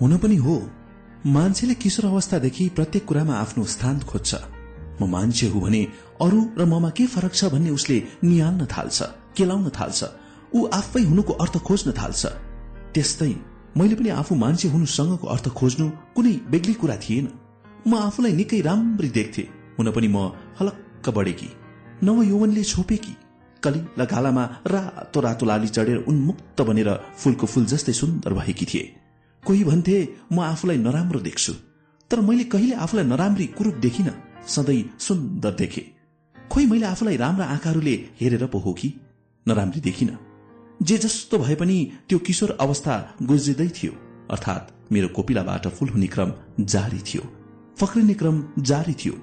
हुन 0.00 0.16
पनि 0.18 0.36
हो। 0.36 0.56
मान्छेले 1.26 1.74
किशोर 1.74 2.04
अवस्थादेखि 2.06 2.68
प्रत्येक 2.76 3.04
कुरामा 3.06 3.34
आफ्नो 3.34 3.64
स्थान 3.64 3.98
खोज्छ। 4.08 4.34
म 5.00 5.04
मान्छे 5.04 5.46
हुँ 5.48 5.60
भने 5.62 5.82
अरू 6.20 6.40
र 6.58 6.64
ममा 6.64 6.90
के 6.96 7.06
फरक 7.06 7.34
छ 7.34 7.44
भन्ने 7.52 7.70
उसले 7.70 8.02
निहाल्न 8.24 8.64
थाल्छ 8.64 8.98
केलाउन 9.36 9.68
थाल्छ। 9.68 10.00
ऊ 10.54 10.66
आफै 10.72 11.02
हुनुको 11.04 11.32
अर्थ 11.44 11.56
खोज्न 11.60 11.92
थाल्छ। 11.92 12.26
त्यस्तै 12.94 13.34
मैले 13.76 13.94
पनि 13.94 14.08
आफू 14.16 14.34
मान्छे 14.34 14.68
हुनुसँगको 14.68 15.26
अर्थ 15.28 15.48
खोज्नु 15.52 15.88
कुनै 16.16 16.34
बेग्ली 16.48 16.74
कुरा 16.80 16.96
थिएन। 16.96 17.28
म 17.86 17.92
आफूलाई 18.08 18.32
निकै 18.40 18.60
राम्री 18.60 19.08
देख्थे। 19.08 19.42
हुन 19.76 19.90
पनि 19.92 20.08
म 20.08 20.32
हलक्क 20.56 21.08
बढेकी। 21.08 21.48
नव 22.02 22.22
यौवनले 22.22 22.64
छोपेकी। 22.64 23.14
कली 23.62 23.80
र 23.98 24.04
गालामा 24.08 24.44
रातो 24.66 25.20
रातो 25.20 25.44
लाली 25.46 25.68
चढेर 25.68 25.98
उन्मुक्त 26.08 26.60
बनेर 26.64 26.90
फूलको 27.20 27.46
फूल 27.46 27.64
जस्तै 27.66 27.92
सुन्दर 27.92 28.32
भएकी 28.32 28.64
थिए। 28.64 28.84
कोही 29.44 29.64
भन्थे 29.64 29.96
म 30.32 30.40
आफूलाई 30.40 30.76
नराम्रो 30.76 31.20
देख्छु। 31.20 31.52
तर 32.10 32.20
मैले 32.20 32.44
कहिले 32.44 32.74
आफूलाई 32.74 33.06
नराम्री 33.06 33.46
कुरूप 33.46 33.74
देखिन 33.74 34.10
सधैँ 34.46 34.82
सुन्दर 34.98 35.50
देखे। 35.50 35.82
खोइ 36.36 36.66
मैले 36.66 36.86
आफूलाई 36.86 37.16
राम्रा 37.16 37.44
आँखाहरूले 37.46 37.94
हेरेर 38.20 38.46
पो 38.46 38.58
हो 38.58 38.72
कि? 38.72 38.88
नराम्री 39.46 39.80
देखिन। 39.80 40.16
जे 40.82 40.98
जस्तो 40.98 41.38
भए 41.38 41.54
पनि 41.54 41.78
त्यो 42.08 42.18
किशोर 42.18 42.56
अवस्था 42.60 42.94
गुज्रिँदै 43.22 43.68
थियो 43.68 43.92
अर्थात् 44.30 44.92
मेरो 44.92 45.08
कोपिलाबाट 45.08 45.66
फूल 45.68 45.88
हुने 45.88 46.06
क्रम 46.06 46.32
जारी 46.60 46.98
थियो। 46.98 47.22
फक्रिने 47.80 48.14
क्रम 48.14 48.44
जारी 48.58 48.94
थियो। 48.94 49.14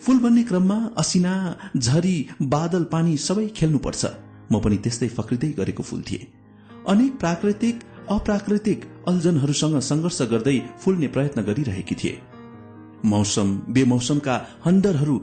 फूल 0.00 0.18
बन्ने 0.18 0.42
क्रममा 0.42 0.78
असिना 0.98 1.32
झरी 1.76 2.16
बादल 2.42 2.84
पानी 2.84 3.16
सबै 3.16 3.46
खेल्नुपर्छ। 3.46 4.04
म 4.52 4.60
पनि 4.60 4.76
त्यस्तै 4.76 5.08
फक्रिँदै 5.08 5.48
गरेको 5.48 5.82
फूल 5.82 6.02
थिए। 6.02 6.26
अनेक 6.88 7.12
प्राकृतिक 7.18 7.80
अप्राकृतिक 8.10 8.84
अल्झनहरूसँग 9.08 9.78
संघर्ष 9.80 10.22
गर्दै 10.22 10.58
फुल्ने 10.80 11.08
प्रयत्न 11.08 11.42
गरिरहेकी 11.42 11.94
थिए। 11.94 12.20
मौसम 13.04 13.62
बेमौसमका 13.68 14.46
हण्डरहरू 14.64 15.20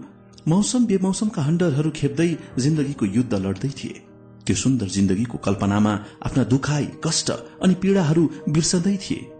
मौसम 0.48 0.86
बेमौसमका 0.86 1.42
हण्डरहरू 1.42 1.92
खेप्दै 1.92 2.38
जिन्दगीको 2.60 3.06
युद्ध 3.06 3.34
लड्दै 3.34 3.70
थिए। 3.70 4.02
त्यो 4.46 4.56
सुन्दर 4.56 4.88
जिन्दगीको 4.88 5.38
कल्पनामा 5.38 5.94
आफ्ना 6.26 6.44
दुखाई 6.44 6.86
कष्ट 7.04 7.32
अनि 7.62 7.74
पीड़ाहरू 7.74 8.30
बिर्सदै 8.50 8.98
थिए। 8.98 9.32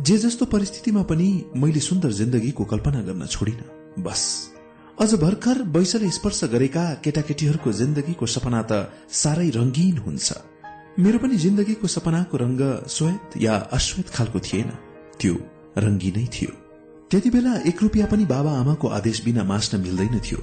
जे 0.00 0.18
जस्तो 0.18 0.44
परिस्थितिमा 0.44 1.02
पनि 1.02 1.44
मैले 1.56 1.80
सुन्दर 1.80 2.12
जिन्दगीको 2.12 2.64
कल्पना 2.64 3.02
गर्न 3.02 3.26
छोडिन। 3.26 4.02
बस। 4.02 4.50
अझ 5.00 5.14
भर्खर 5.14 5.62
वैशले 5.62 6.10
स्पर्श 6.10 6.44
गरेका 6.44 6.94
केटाकेटीहरूको 6.94 7.72
जिन्दगीको 7.72 8.26
सपना 8.26 8.62
त 8.62 8.92
साह्रै 9.10 9.50
रंगीन 9.50 9.98
हुन्छ। 9.98 10.32
मेरो 10.98 11.18
पनि 11.18 11.36
जिन्दगीको 11.36 11.86
सपनाको 11.86 12.36
रंग 12.36 12.86
श्वेत 12.88 13.42
या 13.42 13.56
अश्वेत 13.56 14.08
खालको 14.08 14.40
थिएन। 14.40 14.70
त्यो 15.20 15.34
रंगीनै 15.78 16.26
थियो। 16.26 16.50
त्यति 17.10 17.30
बेला 17.30 17.56
एक 17.56 17.82
रुपियाँ 17.82 18.08
पनि 18.08 18.24
बाबा 18.24 18.52
आमाको 18.52 18.88
आदेश 18.88 19.24
बिना 19.24 19.44
मास्न 19.44 19.80
मिल्दैन 19.80 20.18
थियो। 20.18 20.38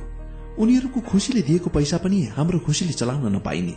उनीहरूको 0.58 1.00
खुसीले 1.02 1.42
दिएको 1.42 1.70
पैसा 1.70 1.98
पनि 1.98 2.24
हाम्रो 2.24 2.60
खुसीले 2.60 2.94
चलाउन 2.94 3.36
नपाइने। 3.36 3.76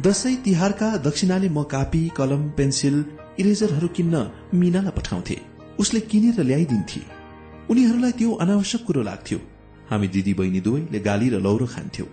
दशैं 0.00 0.42
तिहारका 0.42 0.96
दक्षिणाले 0.96 1.48
म 1.48 1.62
कापी 1.62 2.08
कलम 2.16 2.50
पेन्सिल 2.50 3.04
इरेजरहरू 3.38 3.88
किन्न 3.88 4.30
मिनालाई 4.54 4.90
पठाउँथे। 4.90 5.40
उसले 5.78 6.00
किनेर 6.00 6.42
ल्याइदिन्थे। 6.42 7.00
उनीहरूलाई 7.70 8.12
त्यो 8.12 8.32
अनावश्यक 8.32 8.84
कुरो 8.84 9.02
लाग्थ्यो। 9.02 9.38
हामी 9.90 10.08
दिदी 10.08 10.34
बहिनी 10.34 10.60
दुवैले 10.60 11.00
गाली 11.00 11.28
र 11.28 11.40
लौरो 11.40 11.66
खान्थ्यौ। 11.66 12.06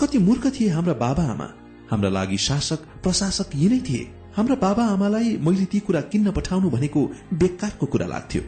कति 0.00 0.18
मूर्ख 0.18 0.46
थिए 0.46 0.68
हाम्रा 0.68 0.94
बाबा 0.94 1.22
आमा। 1.22 1.54
हाम्रा 1.90 2.10
लागि 2.10 2.38
शासक 2.38 2.80
प्रशासक 3.02 3.50
यिनै 3.54 3.80
थिए। 3.88 4.02
हाम्रा 4.36 4.56
बाबा 4.56 4.84
आमालाई 4.94 5.36
मैले 5.40 5.64
ती 5.64 5.80
कुरा 5.80 6.00
किन्न 6.12 6.30
पठाउनु 6.30 6.70
भनेको 6.70 7.00
बेकारको 7.34 7.86
कुरा 7.86 8.06
लाग्थ्यो। 8.06 8.42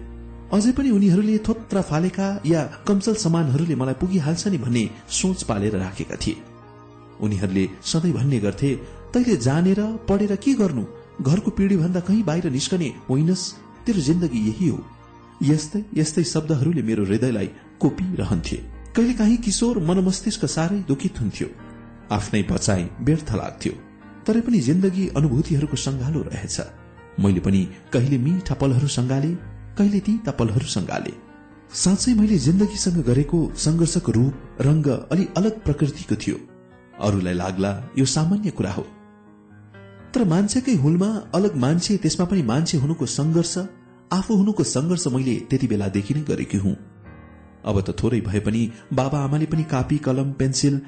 अझै 0.52 0.73
पनि 0.73 0.91
उनीहरूले 0.91 1.39
थोत्रा 1.49 1.83
फालेका 1.83 2.27
या 2.47 2.62
कमचल 2.89 3.15
सामानहरूले 3.15 3.75
मलाई 3.75 3.94
पुगिहाल्छ 4.01 4.47
नि 4.49 4.59
भन्ने 4.59 4.85
सोच 5.10 5.43
पालेर 5.43 5.77
राखेका 5.77 6.17
थिए। 6.17 6.36
उनीहरूले 7.20 7.65
सधैँ 7.85 8.12
भन्ने 8.12 8.39
गर्थे 8.41 8.70
तैले 9.12 9.36
जानेर 9.36 9.81
पढेर 10.09 10.36
के 10.36 10.55
गर्नु? 10.55 10.85
घरको 11.23 11.51
पिँढी 11.51 11.77
भन्दा 11.77 12.01
कहीँ 12.01 12.23
बाहिर 12.25 12.51
निस्कने 12.51 12.89
होइनस् 13.09 13.44
तेरो 13.86 14.01
जिन्दगी 14.01 14.41
यही 14.49 14.69
हो। 14.69 14.78
यस्तै 15.43 15.81
यस्तै 15.97 16.25
शब्दहरूले 16.25 16.83
मेरो 16.83 17.05
हृदयलाई 17.05 17.49
कोपिरहन्थे। 17.81 18.57
कहिले 18.97 19.15
काहीँ 19.15 19.36
किशोर 19.36 19.78
मनमस्तिष्क 19.89 20.44
साह्रै 20.47 20.78
दुखित 20.89 21.20
हुन्थ्यो। 21.20 21.49
आफ्नै 22.10 22.42
बचाई 22.42 22.84
व्यर्थ 23.00 23.30
लाग्थ्यो। 23.34 23.72
तरै 24.26 24.40
पनि 24.40 24.60
जिन्दगी 24.60 25.05
अनुभूतिहरूको 25.16 25.76
संगालो 25.76 26.20
रहेछ। 26.22 26.56
मैले 27.18 27.40
पनि 27.40 27.62
कहिले 27.92 28.18
मिठा 28.18 28.55
पलहरू 28.55 28.89
संगाले 28.89 29.32
कहिले 29.78 30.00
ती 30.00 30.12
पलहरू 30.39 30.68
संगाले 30.76 31.12
साँच्चै 31.74 32.14
मैले 32.14 32.39
जिन्दगीसँग 32.39 32.98
गरेको 33.05 33.39
संघर्षको 33.56 34.12
रूप 34.12 34.34
रंग 34.60 34.86
अलि 35.12 35.24
अलग 35.36 35.62
प्रकृतिको 35.64 36.16
थियो। 36.16 36.36
अरूलाई 37.00 37.34
लाग्ला 37.34 37.70
यो 37.98 38.05
सामान्य 38.05 38.50
कुरा 38.50 38.72
हो। 38.72 38.86
तर 40.14 40.24
मान्छेकै 40.24 40.74
हुलमा 40.74 41.10
अलग 41.34 41.56
मान्छे 41.56 41.97
त्यसमा 41.97 42.24
पनि 42.26 42.42
मान्छे 42.42 42.78
हुनुको 42.78 43.06
संघर्ष 43.06 43.55
आफू 44.12 44.34
हुनुको 44.34 44.64
संघर्ष 44.64 45.06
मैले 45.06 45.34
त्यति 45.50 45.66
बेलादेखि 45.66 46.14
नै 46.14 46.22
गरेकी 46.22 46.58
हुँ। 46.58 46.76
अब 47.64 47.80
त 47.80 47.94
थोरै 48.02 48.20
भए 48.20 48.40
पनि 48.40 48.62
बाबा 48.92 49.18
आमाले 49.18 49.47
पनि 49.47 49.64
कापी 49.64 49.98
कलम 49.98 50.32
पेन्सिल 50.32 50.80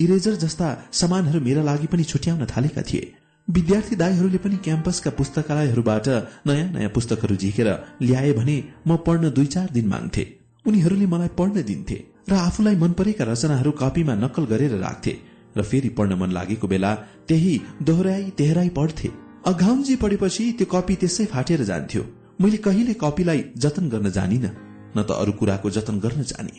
इरेजर 0.00 0.34
जस्ता 0.36 0.66
सामानहरू 0.92 1.40
मेरा 1.40 1.62
लागि 1.62 1.86
पनि 1.86 2.04
छुट्याउन 2.04 2.46
थालेका 2.46 2.82
थिए। 2.82 3.12
विद्यार्थी 3.48 3.96
दाईहरूले 3.96 4.38
पनि 4.38 4.56
क्याम्पसका 4.64 5.10
पुस्तकालयहरूबाट 5.18 6.08
नयाँ 6.46 6.68
नयाँ 6.72 6.90
पुस्तकहरू 6.94 7.36
झिकेर 7.36 7.68
ल्याए 8.02 8.32
भने 8.32 8.56
म 8.86 8.96
पढ्न 9.06 9.30
दुई 9.30 9.46
चार 9.46 9.68
दिन 9.72 9.86
माग्थे। 9.88 10.24
उनीहरूले 10.64 11.06
मलाई 11.06 11.30
पढ्न 11.38 11.62
दिन्थे 11.62 11.98
र 12.30 12.34
आफूलाई 12.38 12.76
मन 12.76 12.92
परेका 12.92 13.24
रचनाहरू 13.24 13.70
कपीमा 13.80 14.14
नक्कल 14.14 14.44
गरेर 14.52 14.74
राख्थे 14.78 15.14
र 15.56 15.62
फेरि 15.62 15.88
पढ्न 15.98 16.12
मन 16.20 16.30
लागेको 16.30 16.66
बेला 16.68 16.94
त्यही 17.28 17.54
दोहोऱ्याई 17.82 18.30
तेहराई 18.38 18.68
पढ्थे। 18.78 19.08
अघाउजी 19.46 19.96
पढेपछि 19.96 20.44
त्यो 20.58 20.66
कपी 20.74 20.94
त्यसै 21.00 21.24
फाटेर 21.24 21.62
जान्थ्यो। 21.64 22.02
मैले 22.40 22.56
कहिले 22.66 22.94
कपीलाई 23.02 23.44
जतन 23.56 23.88
गर्न 23.88 24.10
जानिन 24.12 24.46
न 24.46 25.02
त 25.02 25.10
अरू 25.18 25.32
कुराको 25.40 25.70
जतन 25.70 25.98
गर्न 25.98 26.22
जाने। 26.30 26.54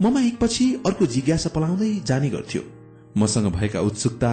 ममा 0.00 0.20
एकपछि 0.20 0.64
अर्को 0.86 1.06
जिज्ञासा 1.08 1.50
पलाउँदै 1.54 1.92
जाने 2.06 2.30
गर्थ्यो। 2.30 2.62
मसँग 3.16 3.46
भएका 3.52 3.80
उत्सुकता 3.80 4.32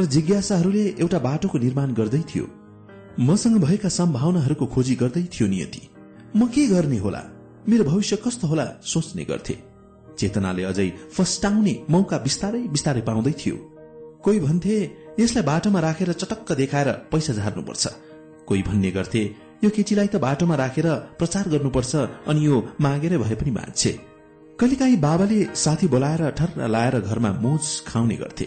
र 0.00 0.04
जिज्ञासाहरूले 0.04 0.84
एउटा 1.00 1.18
बाटोको 1.18 1.58
निर्माण 1.58 1.92
गर्दै 1.94 2.22
थियो। 2.30 2.46
मसँग 3.20 3.56
भएका 3.56 3.88
सम्भावनाहरूको 3.88 4.66
खोजी 4.66 4.94
गर्दै 4.94 5.22
थियो 5.22 5.48
नियति। 5.48 5.82
म 6.36 6.46
के 6.46 6.66
गर्ने 6.66 6.98
होला? 6.98 7.22
मेरो 7.68 7.84
भविष्य 7.84 8.16
कस्तो 8.16 8.46
होला 8.46 8.66
सोच्ने 8.82 9.24
गर्थे। 9.24 9.56
चेतनाले 10.18 10.62
अझै 10.62 10.88
फस्टाउने 11.12 11.74
मौका 11.90 12.18
बिस्तारै 12.18 12.60
बिस्तारै 12.68 13.00
पाउँदै 13.00 13.32
थियो। 13.32 13.56
कोही 14.24 14.40
भन्थे 14.40 14.76
यसलाई 15.20 15.44
बाटोमा 15.44 15.80
राखेर 15.80 16.12
चटक्क 16.12 16.52
देखाएर 16.52 16.88
पैसा 17.12 17.32
झार्नुपर्छ। 17.32 17.86
कोही 18.46 18.62
भन्ने 18.62 18.90
गर्थे 18.90 19.22
यो 19.64 19.70
केटीलाई 19.70 20.06
त 20.06 20.16
बाटोमा 20.16 20.54
राखेर 20.56 20.86
प्रचार 21.18 21.48
गर्नुपर्छ 21.48 21.92
अनि 22.28 22.46
यो 22.46 22.56
मागेर 22.80 23.18
भए 23.18 23.34
पनि 23.34 23.50
बाँच्छे 23.50 23.92
कहिलेकाहीँ 24.60 24.96
बाबाले 25.00 25.56
साथी 25.56 25.86
बोलाएर 25.88 26.22
ठर्रा 26.30 26.66
लाएर 26.66 27.00
घरमा 27.00 27.30
मोज 27.40 27.64
खाउने 27.86 28.16
गर्थे। 28.16 28.46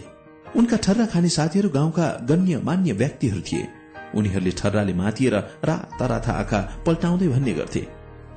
उनका 0.56 0.76
ठर्रा 0.76 1.06
खाने 1.10 1.28
साथीहरू 1.28 1.68
गाउँका 1.68 2.06
गण्य 2.30 2.60
मान्य 2.62 2.92
व्यक्तिहरू 2.92 3.40
थिए। 3.40 3.66
उनीहरूले 4.14 4.50
ठर्राले 4.50 4.94
मातिएर 4.94 5.34
राता 5.66 6.06
राता 6.06 6.32
आँखा 6.32 6.60
पल्टाउँदै 6.86 7.28
भन्ने 7.28 7.52
गर्थे। 7.52 7.82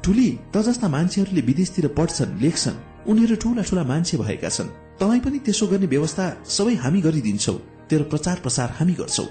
ठुली 0.04 0.28
त 0.54 0.66
जस्ता 0.66 0.88
मान्छेहरूले 0.90 1.42
विदेशतिर 1.42 1.88
पढ्छन् 1.94 2.42
लेख्छन्। 2.42 2.82
उनीहरू 3.10 3.36
ठूला 3.36 3.62
ठूला 3.62 3.84
मान्छे 3.84 4.18
भएका 4.18 4.50
छन्। 4.50 4.74
तपाईँ 4.98 5.22
पनि 5.22 5.38
त्यसो 5.46 5.68
गर्ने 5.68 5.88
व्यवस्था 5.94 6.26
सबै 6.50 6.76
हामी 6.82 7.02
गरिदिन्छौ। 7.06 7.54
तेरो 7.90 8.04
प्रचार 8.10 8.38
प्रसार 8.42 8.70
हामी 8.80 8.94
गर्छौ। 8.94 9.26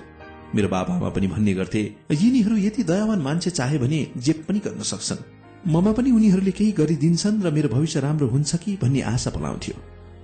मेरो 0.55 0.69
बाबामा 0.71 1.09
पनि 1.11 1.27
भन्ने 1.35 1.55
गर्थे 1.55 1.83
यिनीहरू 2.15 2.57
यति 2.57 2.83
दयावान 2.87 3.21
मान्छे 3.27 3.51
चाहे 3.51 3.79
भने 3.79 4.01
जे 4.17 4.33
पनि 4.47 4.59
गर्न 4.63 4.83
सक्छन्। 4.87 5.36
ममा 5.67 5.93
पनि 5.93 6.11
उनीहरूले 6.11 6.51
केही 6.51 6.73
गरिदिन्छन् 6.73 7.43
र 7.43 7.51
मेरो 7.51 7.69
भविष्य 7.69 8.01
राम्रो 8.01 8.27
हुन्छ 8.29 8.57
कि 8.57 8.79
भन्ने 8.83 9.01
आशा 9.03 9.31
पलाउँथ्यो। 9.31 9.75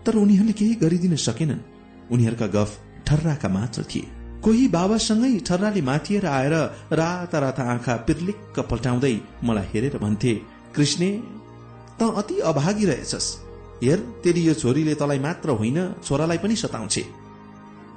तर 0.06 0.14
उनीहरूले 0.16 0.52
केही 0.52 0.74
गरिदिन 0.74 1.16
सकेनन्। 1.18 1.62
उनीहरूका 2.10 2.46
गफ 2.46 2.70
ठर्राका 3.06 3.48
मात्र 3.48 3.82
थिए। 3.82 4.06
कोही 4.42 4.68
बाबासँगै 4.68 5.32
ठर्राले 5.38 5.82
माथिएर 5.82 6.26
आएर 6.26 6.54
राता 6.92 7.38
राता 7.38 7.62
आँखा 7.72 7.96
पिर्लिक्क 8.06 8.60
पल्टाउँदै 8.70 9.14
मलाई 9.44 9.66
हेरेर 9.74 9.98
भन्थे 9.98 10.34
कृष्ण 10.76 11.02
त 11.98 12.14
अति 12.16 12.38
अभागी 12.50 12.84
रहेछस्। 12.86 13.28
हेर 13.82 13.98
तेरि 14.22 14.48
यो 14.48 14.54
छोरीले 14.54 14.94
तलाई 14.94 15.18
मात्र 15.18 15.50
होइन 15.50 15.78
छोरालाई 16.06 16.38
पनि 16.38 16.56
सताउँछे। 16.56 17.04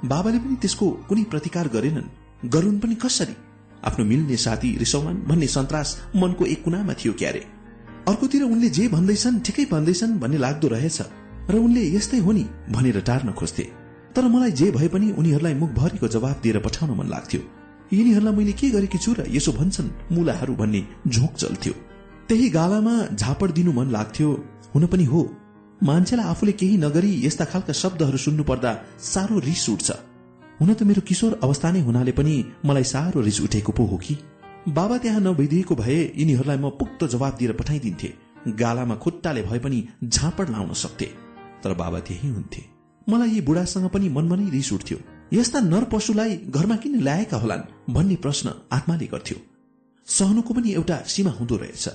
बाबाले 0.04 0.38
पनि 0.38 0.56
त्यसको 0.56 0.86
कुनै 1.08 1.24
प्रतिकार 1.24 1.68
गरेनन्। 1.68 2.12
गरून् 2.50 2.80
पनि 2.80 2.94
कसरी? 2.94 3.34
आफ्नो 3.86 4.04
मिल्ने 4.04 4.36
साथी 4.36 4.76
रिसौमान 4.78 5.16
भन्ने 5.28 5.46
सन्तास 5.46 5.96
मनको 6.16 6.46
एक 6.46 6.62
कुनामा 6.64 6.94
थियो 6.94 7.12
क्यारे। 7.12 7.42
अर्कोतिर 8.08 8.42
उनले 8.44 8.68
जे 8.70 8.88
भन्दैछन् 8.88 9.40
ठिकै 9.40 9.64
भन्दैछन् 9.72 10.18
भन्ने 10.20 10.38
लाग्दो 10.38 10.68
रहेछ 10.68 10.98
र 11.50 11.54
उनले 11.58 11.82
यस्तै 11.96 12.18
हो 12.18 12.32
नि 12.32 12.44
भनेर 12.70 13.00
टार्न 13.00 13.32
खोज्थे। 13.32 13.64
तर 14.14 14.24
मलाई 14.34 14.52
जे 14.52 14.70
भए 14.70 14.88
पनि 14.88 15.10
उनीहरूलाई 15.18 15.54
मुखभरिको 15.54 16.08
जवाब 16.08 16.40
दिएर 16.42 16.58
पठाउन 16.66 16.90
मन 16.98 17.08
लाग्थ्यो। 17.08 17.40
यिनीहरूलाई 17.92 18.34
मैले 18.34 18.52
के 18.52 18.70
गरेकी 18.70 18.98
छु 18.98 19.12
र 19.18 19.26
यसो 19.30 19.52
भन्छन् 19.52 19.90
मुलाहरू 20.12 20.54
भन्ने 20.56 20.80
झोक 21.08 21.32
चल्थ्यो। 21.34 21.74
त्यही 22.28 22.48
गालामा 22.50 22.94
झापड 23.14 23.50
दिनु 23.52 23.72
मन 23.72 23.90
लाग्थ्यो। 23.90 24.30
हुन 24.74 24.86
पनि 24.86 25.04
हो। 25.04 25.20
मान्छेलाई 25.84 26.26
आफूले 26.26 26.52
केही 26.52 26.76
नगरी 26.76 27.10
यस्ता 27.26 27.44
खालका 27.44 27.72
शब्दहरू 27.72 28.18
सुन्नु 28.18 28.44
पर्दा 28.50 28.72
साह्रो 29.12 29.38
रिस 29.38 29.68
उठ्छ। 29.70 29.88
हुन 30.60 30.74
त 30.74 30.82
मेरो 30.82 31.00
किशोर 31.00 31.40
अवस्था 31.42 31.70
नै 31.70 31.80
हुनाले 31.80 32.12
पनि 32.12 32.44
मलाई 32.64 32.84
साह्रो 32.84 33.20
रिस 33.20 33.40
उठेको 33.40 33.72
पो 33.72 33.84
हो 33.84 33.96
कि? 33.96 34.16
बाबा 34.68 34.98
त्यहाँ 34.98 35.20
नभइदिएको 35.20 35.74
भए 35.74 36.12
यिनीहरूलाई 36.16 36.56
म 36.56 36.70
पुक्त 36.70 37.04
जवाब 37.04 37.36
दिएर 37.36 37.52
पठाइदिन्थे। 37.52 38.12
गालामा 38.48 38.94
खुट्टाले 38.94 39.42
भए 39.42 39.58
पनि 39.58 39.88
झापड 40.04 40.50
लाउन 40.50 40.72
सक्थे। 40.72 41.06
तर 41.62 41.74
बाबा 41.74 42.00
त्यही 42.00 42.28
हुन्थे। 42.28 42.62
मलाई 43.08 43.30
यी 43.30 43.40
बुढासँग 43.40 43.88
पनि 43.88 44.08
मनमनै 44.08 44.50
रिस 44.50 44.72
उठ्थ्यो। 44.72 44.98
यस्ता 45.32 45.60
नर 45.60 45.84
पशुलाई 45.84 46.36
घरमा 46.36 46.76
किन 46.76 47.00
ल्याएका 47.00 47.36
होलान् 47.36 47.92
भन्ने 47.92 48.16
प्रश्न 48.16 48.52
आत्माले 48.72 49.06
गर्थ्यो। 49.06 49.36
सहनुको 50.06 50.54
पनि 50.54 50.72
एउटा 50.72 50.96
सीमा 51.06 51.30
हुँदो 51.30 51.56
रहेछ। 51.56 51.88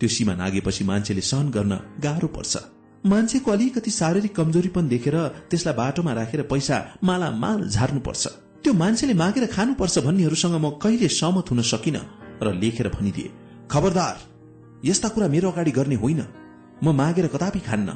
त्यो 0.00 0.08
सीमा 0.08 0.34
नागेपछि 0.34 0.84
मान्छेले 0.84 1.20
सहन 1.20 1.50
गर्न 1.50 1.80
गाह्रो 2.00 2.28
पर्छ। 2.28 2.56
मान्छेको 3.04 3.50
अलिकति 3.50 3.90
शारीरिक 3.90 4.34
कमजोरी 4.36 4.68
पनि 4.68 4.88
देखेर 4.88 5.16
त्यसलाई 5.50 5.74
बाटोमा 5.74 6.12
राखेर 6.12 6.42
पैसा 6.42 6.76
माला 7.04 7.30
माल 7.30 7.68
झार्नुपर्छ। 7.68 8.24
त्यो 8.64 8.72
मान्छेले 8.72 9.14
मागेर 9.14 9.46
खानुपर्छ 9.46 9.98
भन्नेहरूसँग 9.98 10.56
म 10.56 10.70
कहिले 10.80 11.08
सहमत 11.10 11.50
हुन 11.50 11.60
सकिन 11.62 11.96
र 12.42 12.52
लेखेर 12.54 12.88
भनिदिए 12.88 13.28
खबरदार 13.70 14.16
यस्ता 14.84 15.08
कुरा 15.08 15.28
मेरो 15.28 15.50
अगाडि 15.50 15.70
गर्ने 15.70 15.96
होइन। 15.96 16.20
म 16.80 16.86
मागेर 16.96 17.26
कदापि 17.28 17.60
खान्न। 17.60 17.88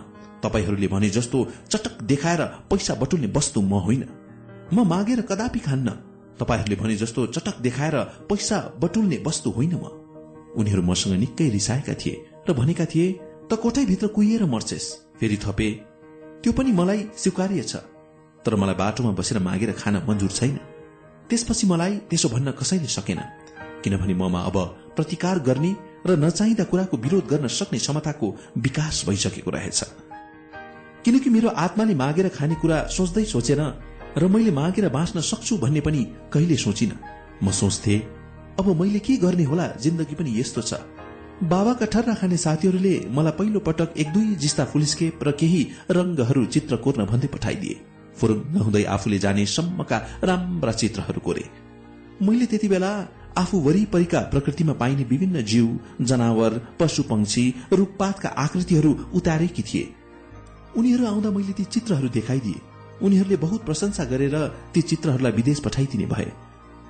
तपाईँहरूले 0.44 0.88
भने 0.92 1.08
जस्तो 1.08 1.38
चटक 1.72 2.02
देखाएर 2.02 2.42
पैसा 2.68 2.94
बटुल्ने 2.94 3.32
वस्तु 3.36 3.60
म 3.62 3.80
होइन। 3.80 4.04
म 4.72 4.84
मागेर 4.84 5.20
कदापि 5.24 5.58
खान्न। 5.58 5.88
तपाईँहरूले 6.40 6.76
भने 6.76 6.96
जस्तो 6.96 7.26
चटक 7.26 7.56
देखाएर 7.60 7.96
पैसा 8.28 8.58
बटुल्ने 8.80 9.22
वस्तु 9.26 9.50
होइन 9.50 9.74
म। 9.74 9.84
उनीहरू 10.52 10.82
मसँग 10.82 11.12
निकै 11.18 11.48
रिसाएका 11.48 11.94
थिए 11.94 12.14
र 12.48 12.52
भनेका 12.52 12.84
थिए 12.84 13.08
त 13.50 13.56
कोठैभित्र 13.62 14.06
कुहिएर 14.06 14.44
मर्छेस। 14.44 14.84
फेरि 15.20 15.36
थपे 15.36 15.68
त्यो 16.42 16.52
पनि 16.52 16.72
मलाई 16.72 17.00
स्वीकार्य 17.16 17.62
छ 17.62 17.76
तर 18.44 18.54
मलाई 18.54 18.74
बाटोमा 18.74 19.12
बसेर 19.18 19.38
मागेर 19.40 19.72
खान 19.72 19.96
मन्जुर 20.08 20.30
छैन। 20.30 20.56
त्यसपछि 21.28 21.66
मलाई 21.66 21.96
त्यसो 22.10 22.28
भन्न 22.28 22.50
कसैले 22.60 22.88
सकेन 22.88 23.20
किनभने 23.84 24.14
ममा 24.14 24.40
अब 24.42 24.56
प्रतिकार 24.96 25.38
गर्ने 25.48 25.72
र 26.06 26.16
नचाहिँदा 26.24 26.64
कुराको 26.64 26.96
विरोध 26.96 27.24
गर्न 27.26 27.46
सक्ने 27.48 27.78
क्षमताको 27.78 28.26
विकास 28.58 29.04
भइसकेको 29.08 29.50
रहेछ। 29.50 29.80
किनकि 31.04 31.30
मेरो 31.30 31.48
आत्माले 31.48 31.94
मागेर 31.94 32.28
खाने 32.36 32.54
कुरा 32.60 32.78
सोच्दै 32.96 33.24
सोचेन 33.24 33.62
र 34.18 34.28
मैले 34.28 34.50
मागेर 34.52 34.88
बाँच्न 34.92 35.20
सक्छु 35.24 35.56
भन्ने 35.64 35.80
पनि 35.80 36.04
कहिले 36.32 36.56
सोचिन। 36.56 36.92
म 37.42 37.50
सोच्थे 37.50 37.96
अब 38.60 38.66
मैले 38.80 38.98
के 39.00 39.16
गर्ने 39.24 39.44
होला 39.44 39.66
जिन्दगी 39.80 40.14
पनि 40.14 40.30
यस्तो 40.40 40.62
छ। 40.62 40.72
बाबाका 41.42 41.86
ठर्रा 41.86 42.14
खाने 42.14 42.36
साथीहरूले 42.36 43.06
मलाई 43.10 43.32
पहिलो 43.32 43.60
पटक 43.60 43.94
एक 43.96 44.08
दुई 44.12 44.34
जिस्ता 44.34 44.64
फुलिस्केप 44.64 45.22
र 45.22 45.30
केही 45.30 45.62
रंगहरू 45.90 46.44
चित्र 46.44 46.76
कोर्न 46.76 47.04
भन्दै 47.06 47.26
पठाइदिए। 47.26 47.80
फुरुङ्ग 48.18 48.56
हुँदै 48.56 48.82
आफूले 48.84 49.18
जाने 49.18 49.46
सम्मका 49.46 49.98
राम्रा 50.24 50.72
चित्रहरू 50.72 51.20
कोरे। 51.20 51.44
मैले 52.22 52.46
त्यति 52.46 52.68
बेला 52.68 52.90
आफू 53.38 53.60
वरिपरिका 53.60 54.20
प्रकृतिमा 54.20 54.72
पाइने 54.72 55.04
विभिन्न 55.04 55.42
जीव 55.42 55.78
जनावर 56.02 56.58
पशु 56.80 57.02
पंक्षी 57.02 57.54
रूखपातका 57.72 58.28
आकृतिहरू 58.28 58.92
उतारेकी 59.14 59.62
थिए। 59.62 59.94
उनीहरू 60.76 61.06
आउँदा 61.06 61.30
मैले 61.30 61.52
ती 61.52 61.64
चित्रहरू 61.64 62.08
देखाइदिए। 62.08 62.60
उनीहरूले 63.02 63.36
बहुत 63.36 63.64
प्रशंसा 63.64 64.04
गरेर 64.04 64.36
ती 64.74 64.80
चित्रहरूलाई 64.82 65.32
विदेश 65.32 65.60
पठाइदिने 65.60 66.06
भए। 66.06 66.32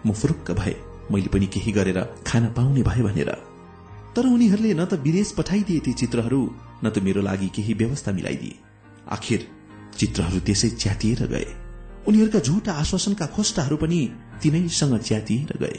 म 0.06 0.12
फुरुक्क 0.12 0.50
भए। 0.50 0.76
मैले 1.12 1.28
पनि 1.28 1.46
केही 1.46 1.72
गरेर 1.72 2.00
खान 2.26 2.46
पाउने 2.46 2.82
भए 2.82 3.02
भनेर। 3.02 3.47
तर 4.18 4.26
उनीहरूले 4.26 4.74
न 4.74 4.84
त 4.84 4.98
विदेश 4.98 5.30
पठाइदिए 5.38 5.80
ती 5.80 5.92
चित्रहरू 5.94 6.38
न 6.84 6.90
त 6.90 6.98
मेरो 6.98 7.20
लागि 7.22 7.48
केही 7.54 7.74
व्यवस्था 7.74 8.12
मिलाइदिए। 8.12 8.56
आखिर 9.14 9.40
चित्रहरू 9.98 10.38
त्यसै 10.42 10.68
च्यातिएर 10.74 11.20
गए। 11.26 11.46
उनीहरूका 12.08 12.38
झुटा 12.38 12.72
आश्वासनका 12.82 13.26
खोस्टाहरू 13.26 13.76
पनि 13.76 14.00
तिनैसँग 14.42 14.96
च्यातिएर 14.98 15.52
गए। 15.60 15.78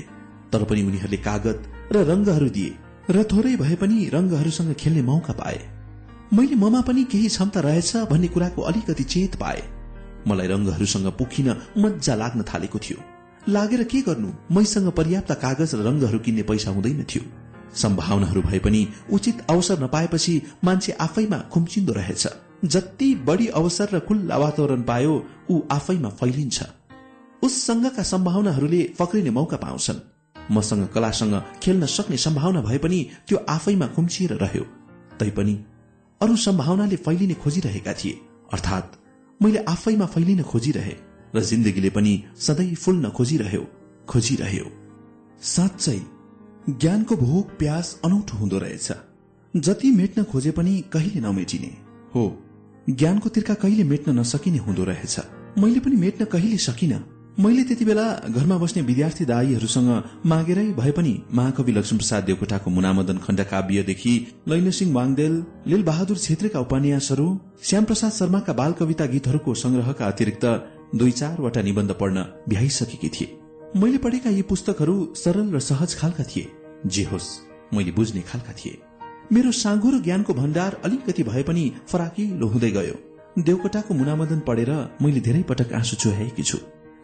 तर 0.51 0.63
पनि 0.63 0.81
उनीहरूले 0.83 1.17
कागज 1.17 1.57
र 1.91 2.03
रंगहरू 2.11 2.49
दिए 2.49 2.71
र 3.11 3.23
थोरै 3.23 3.55
भए 3.55 3.75
पनि 3.75 3.97
रंगहरूसँग 4.13 4.71
खेल्ने 4.73 5.01
मौका 5.01 5.33
पाए। 5.33 5.59
मैले 6.33 6.55
ममा 6.55 6.81
पनि 6.87 7.03
केही 7.11 7.27
क्षमता 7.27 7.59
रहेछ 7.59 7.91
भन्ने 8.07 8.27
कुराको 8.27 8.61
अलिकति 8.61 9.03
चेत 9.03 9.35
पाए। 9.35 9.61
मलाई 10.27 10.47
रंगहरूसँग 10.47 11.11
पुखिन 11.19 11.51
मजा 11.77 12.15
लाग्न 12.15 12.47
थालेको 12.47 12.79
थियो। 12.79 13.03
लागेर 13.49 13.83
के 13.83 14.01
गर्नु? 14.01 14.31
मैसँग 14.55 14.89
पर्याप्त 14.95 15.31
कागज 15.43 15.75
र 15.75 15.83
रंगहरू 15.83 16.19
किन्ने 16.19 16.43
पैसा 16.43 16.71
हुँदैन 16.71 17.03
थियो। 17.03 17.48
सम्भावनाहरू 17.75 18.41
भए 18.41 18.59
पनि 18.59 18.87
उचित 19.11 19.45
अवसर 19.49 19.83
नपाएपछि 19.83 20.41
मान्छे 20.63 20.91
आफैमा 20.91 21.37
खुम्चिन्दो 21.37 21.93
रहेछ। 21.93 22.27
जति 22.65 23.15
बढी 23.15 23.47
अवसर 23.47 23.89
र 23.93 23.99
खुल्ला 23.99 24.37
वातावरण 24.37 24.81
पायो 24.81 25.25
ऊ 25.51 25.61
आफैमा 25.71 26.09
फैलिन्छ। 26.09 26.63
उससँगका 27.43 28.03
सम्भावनाहरूले 28.03 28.83
फक्रिने 28.99 29.29
मौका 29.29 29.57
पाउँछन्। 29.57 29.99
मसँग 30.51 30.87
कलासँग 30.87 31.41
खेल्न 31.63 31.85
सक्ने 31.85 32.17
सम्भावना 32.17 32.61
भए 32.61 32.77
पनि 32.77 33.09
त्यो 33.27 33.37
आफैमा 33.49 33.87
खुम्चिएर 33.87 34.33
रह्यो। 34.33 34.63
तैपनि 35.19 35.53
अरू 36.21 36.35
सम्भावनाले 36.35 36.95
फैलिने 36.95 37.33
खोजिरहेका 37.33 37.93
थिए। 37.93 38.19
अर्थात् 38.53 38.95
मैले 39.43 39.59
आफैमा 39.63 40.05
फैलिन 40.05 40.43
खोजिरहे 40.43 40.95
र 41.35 41.43
जिन्दगीले 41.43 41.89
पनि 41.89 42.23
सधैँ 42.37 42.75
फुल्न 42.75 43.09
खोजिरह्यो 43.09 43.63
खोजिरह्यो। 44.07 44.65
साँच्चै 45.41 45.99
ज्ञानको 46.69 47.15
भोग 47.15 47.57
प्यास 47.57 47.99
अनौठो 48.05 48.37
हुँदो 48.37 48.57
रहेछ। 48.59 48.91
जति 49.53 49.91
मेट्न 49.91 50.23
खोजे 50.23 50.51
पनि 50.51 50.83
कहिले 50.93 51.21
नमेटिने। 51.21 51.71
हो 52.15 52.23
ज्ञानको 52.89 53.29
तिर्का 53.29 53.53
कहिले 53.53 53.83
मेट्न 53.83 54.19
नसकिने 54.19 54.57
हुँदो 54.57 54.83
रहेछ। 54.83 55.19
मैले 55.57 55.79
पनि 55.79 55.95
मेट्न 55.95 56.25
कहिले 56.25 56.57
सकिन। 56.57 56.99
मैले 57.39 57.63
त्यति 57.63 57.85
बेला 57.85 58.05
घरमा 58.29 58.57
बस्ने 58.57 58.81
विद्यार्थी 58.81 59.25
दाईहरूसँग 59.25 59.89
मागेरै 60.25 60.65
भए 60.71 60.91
पनि 60.91 61.13
महाकवि 61.33 61.71
लक्ष्मप्रसाद 61.71 62.23
देवकोटाको 62.23 62.69
मुनामदन 62.69 63.17
खण्ड 63.17 63.43
काव्यदेखि 63.43 64.13
लैनसिंह 64.47 64.93
वाङदेल 64.93 65.43
लील 65.67 65.83
बहादुर 65.83 66.17
छेत्रीका 66.17 66.59
उपन्यासहरू 66.59 67.27
श्यामप्रसाद 67.63 68.11
शर्माका 68.11 68.53
बाल 68.53 68.71
कविता 68.71 69.05
गीतहरूको 69.05 69.53
संग्रहका 69.53 70.05
अतिरिक्त 70.05 70.45
दुई 70.95 71.11
चारवटा 71.11 71.61
निबन्ध 71.61 71.91
पढ्न 71.91 72.25
भ्याइसकेकी 72.49 73.09
थिए। 73.09 73.37
मैले 73.77 73.97
पढेका 73.97 74.29
यी 74.29 74.41
पुस्तकहरू 74.41 75.13
सरल 75.15 75.51
र 75.55 75.59
सहज 75.59 75.95
खालका 75.95 76.23
थिए। 76.23 76.47
जे 76.85 77.03
होस् 77.03 77.29
मैले 77.73 77.91
बुझ्ने 77.91 78.21
खालका 78.21 78.53
थिए। 78.53 78.77
मेरो 79.33 79.51
साँगुरो 79.51 79.99
ज्ञानको 79.99 80.33
भण्डार 80.33 80.81
अलिकति 80.85 81.23
भए 81.23 81.43
पनि 81.43 81.71
फराकिलो 81.87 82.47
हुँदै 82.47 82.71
गयो। 82.71 82.95
देवकोटाको 83.43 83.93
मुनामदन 83.93 84.39
पढेर 84.39 84.71
मैले 85.01 85.19
धेरै 85.19 85.41
पटक 85.43 85.73
आँसु 85.73 85.95
चुहाएकी 85.95 86.43
छु। 86.43 86.57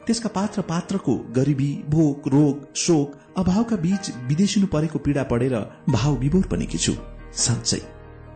त्यसका 0.08 0.30
पात्र 0.30 0.62
पात्रको 0.62 1.16
गरिबी 1.36 1.70
भोक 1.90 2.28
रोग 2.28 2.76
शोक 2.76 3.14
अभावका 3.38 3.76
बीच 3.76 4.12
विदेशिनु 4.28 4.68
परेको 4.68 5.00
पीड़ा 5.00 5.24
पढेर 5.24 5.56
भाव 5.90 6.18
विभोर 6.18 6.48
बनेकी 6.48 6.78
छु। 6.78 6.94
साँच्चै 7.36 7.82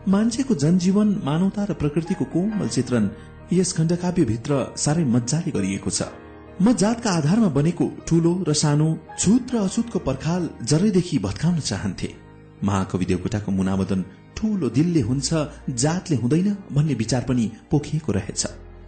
मान्छेको 0.08 0.54
जनजीवन 0.54 1.08
मानवता 1.24 1.64
र 1.64 1.74
प्रकृतिको 1.74 2.24
कोमल 2.24 2.68
चित्रण 2.68 3.08
यस 3.52 3.72
खण्डकाव्यभित्र 3.72 4.64
साह्रै 4.76 5.04
मजाले 5.04 5.50
गरिएको 5.50 5.90
छ। 5.90 6.02
म 6.62 6.72
जातका 6.76 7.10
आधारमा 7.10 7.48
बनेको 7.48 7.84
ठूलो 8.06 8.32
र 8.48 8.52
सानो 8.52 8.86
छुत 9.18 9.52
र 9.52 9.56
अछुतको 9.58 9.98
पर्खाल 9.98 10.48
जरैदेखि 10.70 11.18
भत्काउन 11.18 11.58
चाहन्थे। 11.60 12.08
महाकवि 12.64 13.04
देवकोटाको 13.04 13.52
मुनामदन 13.52 14.04
ठूलो 14.36 14.68
दिलले 14.68 15.00
हुन्छ 15.00 15.28
जातले 15.84 16.16
हुँदैन 16.16 16.56
भन्ने 16.72 16.94
विचार 16.94 17.22
पनि 17.28 17.50
पोखिएको 17.70 18.12
रहेछ। 18.12 18.42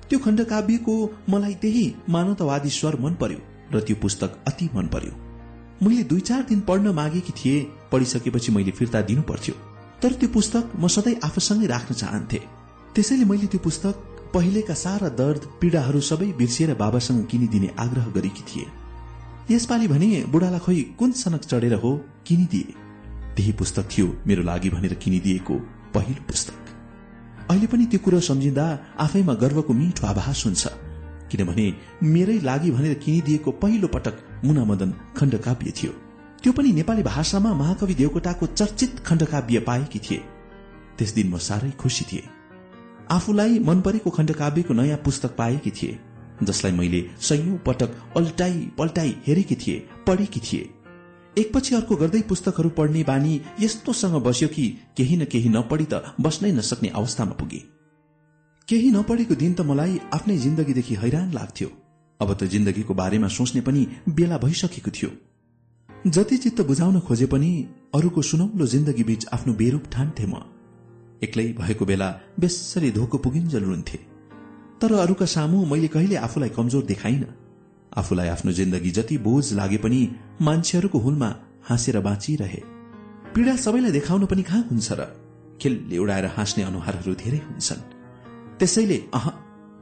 त्यो 0.08 0.18
खण्डकाव्यको 0.18 0.94
मलाई 1.32 1.54
त्यही 1.64 1.86
मानवतावादी 2.08 2.70
स्वर 2.70 3.00
मन 3.00 3.14
पर्यो 3.22 3.40
र 3.72 3.80
त्यो 3.80 3.96
पुस्तक 4.02 4.30
अति 4.46 4.68
मन 4.74 4.86
पर्यो। 4.92 5.12
मैले 5.82 6.02
दुई 6.04 6.20
चार 6.28 6.42
दिन 6.48 6.60
पढ्न 6.68 6.94
मागेकी 6.94 7.32
थिए 7.32 7.66
पढिसकेपछि 7.92 8.52
मैले 8.52 8.70
फिर्ता 8.78 9.00
दिनु 9.08 9.22
पर्थ्यो 9.24 9.54
तर 10.02 10.12
त्यो 10.20 10.28
पुस्तक 10.28 10.72
म 10.76 10.88
सधैँ 10.88 11.20
आफूसँगै 11.24 11.66
राख्न 11.66 11.94
चाहन्थे। 11.94 12.40
त्यसैले 12.94 13.24
मैले 13.24 13.46
त्यो 13.48 13.60
पुस्तक 13.64 14.11
पहिलेका 14.34 14.74
सारा 14.74 15.08
दर्द 15.08 15.42
पीड़ाहरू 15.60 16.00
सबै 16.00 16.26
बिर्सिएर 16.32 16.74
बाबासँग 16.74 17.26
किनिदिने 17.26 17.70
आग्रह 17.78 18.06
गरेकी 18.06 18.42
थिए। 18.42 18.66
यसपालि 19.50 19.88
भने 19.88 20.24
बुढालाई 20.28 20.58
खोइ 20.58 20.82
कुन 20.98 21.12
सनक 21.12 21.44
चढेर 21.44 21.74
हो? 21.74 22.00
किनिदिए। 22.26 22.74
त्यही 23.36 23.52
पुस्तक 23.52 23.88
थियो 23.90 24.06
मेरो 24.26 24.42
लागि 24.42 24.70
भनेर 24.70 24.94
किनिदिएको 24.94 25.54
पहिलो 25.94 26.24
पुस्तक। 26.28 26.58
अहिले 27.50 27.66
पनि 27.66 27.86
त्यो 27.86 28.00
कुरो 28.00 28.20
सम्झिँदा 28.20 28.66
आफैमा 28.98 29.34
गर्वको 29.34 29.72
मिठो 29.72 30.06
आभास 30.06 30.44
हुन्छ। 30.46 30.66
किनभने 31.30 31.66
मेरै 32.02 32.38
लागि 32.40 32.70
भनेर 32.70 32.94
किनिदिएको 32.94 33.50
पहिलो 33.50 33.88
पटक 33.88 34.14
मुनामदन 34.44 34.90
खण्डकाव्य 35.16 35.70
थियो। 35.70 35.92
त्यो 36.42 36.52
पनि 36.52 36.72
नेपाली 36.72 37.02
भाषामा 37.02 37.54
महाकवि 37.54 37.94
देवकोटाको 37.94 38.46
चर्चित 38.46 39.00
खण्डकाव्य 39.06 39.58
पाएकी 39.60 39.98
थिए। 39.98 40.22
त्यस 40.98 41.14
दिन 41.14 41.28
म 41.28 41.38
साह्रै 41.38 41.70
खुसी 41.70 42.04
थिए। 42.12 42.24
आफूलाई 43.10 43.58
मन 43.58 43.80
परेको 43.80 44.10
खण्डकाव्यको 44.10 44.74
नयाँ 44.74 44.98
पुस्तक 45.04 45.34
पाएकी 45.36 45.70
थिए 45.70 45.98
जसलाई 46.42 46.72
मैले 46.72 47.00
सयौं 47.20 47.56
पटक 47.66 47.90
अल्टाई 48.16 48.60
पल्टाई 48.78 49.14
हेरेकी 49.26 49.54
थिए 49.56 49.88
पढेकी 50.06 50.40
थिए। 50.40 50.70
एकपछि 51.36 51.74
अर्को 51.74 51.96
गर्दै 51.96 52.20
पुस्तकहरू 52.28 52.68
पढ्ने 52.68 53.02
बानी 53.02 53.40
यस्तोसँग 53.60 54.16
बस्यो 54.22 54.48
कि 54.48 54.64
केही 54.96 55.16
न 55.16 55.24
केही 55.24 55.48
नपढी 55.48 55.84
त 55.84 56.14
बस्नै 56.20 56.52
नसक्ने 56.52 56.88
अवस्थामा 56.94 57.32
पुगे। 57.32 57.60
केही 58.68 58.90
नपढेको 58.90 59.34
दिन 59.34 59.52
त 59.54 59.60
मलाई 59.60 60.00
आफ्नै 60.14 60.36
जिन्दगीदेखि 60.38 60.94
हैरान 60.94 61.32
लाग्थ्यो। 61.32 61.68
अब 62.20 62.32
त 62.34 62.44
जिन्दगीको 62.44 62.94
बारेमा 62.94 63.28
सोच्ने 63.28 63.60
पनि 63.60 63.86
बेला 64.08 64.38
भइसकेको 64.38 64.90
थियो। 64.90 65.10
जति 66.10 66.36
चित्त 66.36 66.60
बुझाउन 66.66 67.00
खोजे 67.00 67.26
पनि 67.26 67.52
अरूको 67.94 68.22
सुनौलो 68.22 68.66
जिन्दगी 68.66 69.04
बीच 69.04 69.26
आफ्नो 69.32 69.54
बेरूप 69.54 69.84
ठान्थे 69.92 70.26
म। 70.26 70.42
एक्लै 71.22 71.44
भएको 71.52 71.84
बेला 71.84 72.08
बेसरी 72.40 72.90
धोको 72.90 73.18
पुगिन्जल 73.18 73.64
रुन्थे। 73.64 73.98
तर 74.80 74.92
अरूका 74.94 75.26
सामु 75.26 75.64
मैले 75.64 75.88
कहिले 75.88 76.16
आफूलाई 76.16 76.48
कमजोर 76.48 76.84
देखाइन। 76.84 77.26
आफूलाई 77.96 78.28
आफ्नो 78.28 78.52
जिन्दगी 78.52 78.90
जति 78.90 79.18
बोझ 79.18 79.52
लागे 79.52 79.76
पनि 79.76 80.00
मान्छेहरूको 80.40 80.98
हुलमा 80.98 81.34
हाँसेर 81.68 82.00
बाँचिरहे। 82.00 82.60
पीड़ा 83.34 83.56
सबैलाई 83.56 83.92
देखाउन 83.92 84.26
पनि 84.26 84.42
कहाँ 84.42 84.62
हुन्छ 84.70 84.92
र? 84.92 85.04
खेलले 85.60 85.98
उडाएर 85.98 86.26
हाँस्ने 86.26 86.64
अनुहारहरू 86.64 87.14
धेरै 87.14 87.38
हुन्छन्। 87.38 87.82
त्यसैले 88.58 88.98
अह 89.14 89.28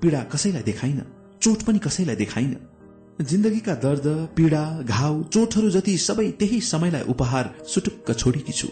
पीड़ा 0.02 0.20
कसैलाई 0.22 0.62
देखाइन 0.62 1.02
चोट 1.42 1.62
पनि 1.62 1.78
कसैलाई 1.78 2.16
देखाइन। 2.16 2.56
जिन्दगीका 3.20 3.74
दर्द 3.74 4.06
पीड़ा 4.36 4.64
घाउ 4.82 5.22
चोटहरू 5.22 5.70
जति 5.70 5.96
सबै 5.98 6.30
त्यही 6.30 6.60
समयलाई 6.60 7.02
उपहार 7.02 7.54
सुटुक्क 7.68 8.12
छोडेकी 8.12 8.52
छु 8.52 8.68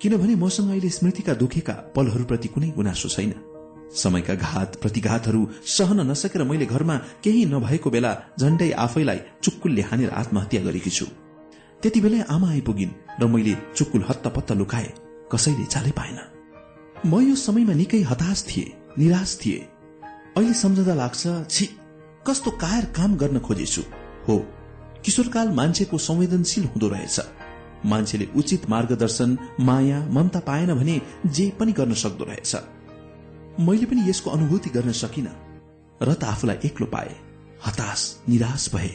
किनभने 0.00 0.34
मसँग 0.36 0.70
अहिले 0.70 0.90
स्मृतिका 0.90 1.34
दुखेका 1.34 1.74
पलहरूप्रति 1.96 2.48
कुनै 2.48 2.68
गुनासो 2.76 3.08
छैन। 3.08 3.34
समयका 3.94 4.34
घात 4.36 4.76
प्रतिघातहरू 4.82 5.40
सहन 5.68 6.00
नसकेर 6.10 6.42
मैले 6.44 6.66
घरमा 6.66 6.96
केही 7.24 7.44
नभएको 7.46 7.90
बेला 7.90 8.12
झण्डै 8.40 8.70
आफैलाई 8.84 9.20
चुक्कुलले 9.42 9.82
हानेर 9.82 10.10
आत्महत्या 10.12 10.60
गरेकी 10.62 10.90
छु। 10.90 11.06
त्यति 11.82 12.00
बेलै 12.00 12.20
आमा 12.28 12.48
आइपुगिन् 12.50 12.96
र 13.20 13.26
मैले 13.26 13.54
चुक्कुल 13.76 14.02
हत्तपत्त 14.08 14.52
लुकाए 14.52 14.88
कसैले 15.32 15.64
चालै 15.66 15.92
पाएन। 15.98 16.18
म 17.06 17.20
यो 17.20 17.34
समयमा 17.36 17.74
निकै 17.74 18.02
हताश 18.10 18.44
थिए 18.48 18.72
निराश 18.98 19.38
थिए। 19.40 19.58
अहिले 20.36 20.54
सम्झदा 20.54 20.94
लाग्छ 20.94 21.22
छि 21.48 21.64
कस्तो 22.26 22.50
कायर 22.62 22.84
काम 22.96 23.16
गर्न 23.16 23.38
खोजेछु। 23.46 23.82
हो 24.26 24.36
किशोरकाल 25.04 25.48
मान्छेको 25.52 25.98
संवेदनशील 26.00 26.64
हुँदो 26.64 26.88
रहेछ। 26.88 27.16
मान्छेले 27.84 28.28
उचित 28.36 28.68
मार्गदर्शन 28.70 29.36
माया 29.60 29.98
ममता 30.10 30.40
पाएन 30.40 30.74
भने 30.74 31.00
जे 31.28 31.50
पनि 31.58 31.72
गर्न 31.72 31.94
सक्दो 31.94 32.24
रहेछ। 32.24 32.54
मैले 33.60 33.86
पनि 33.86 34.08
यसको 34.10 34.30
अनुभूति 34.30 34.70
गर्न 34.70 34.92
सकिन 34.94 35.28
र 36.02 36.14
त 36.14 36.24
आफूलाई 36.24 36.58
एक्लो 36.64 36.86
पाए 36.86 37.14
हताश 37.66 38.00
निराश 38.28 38.68
भए। 38.74 38.92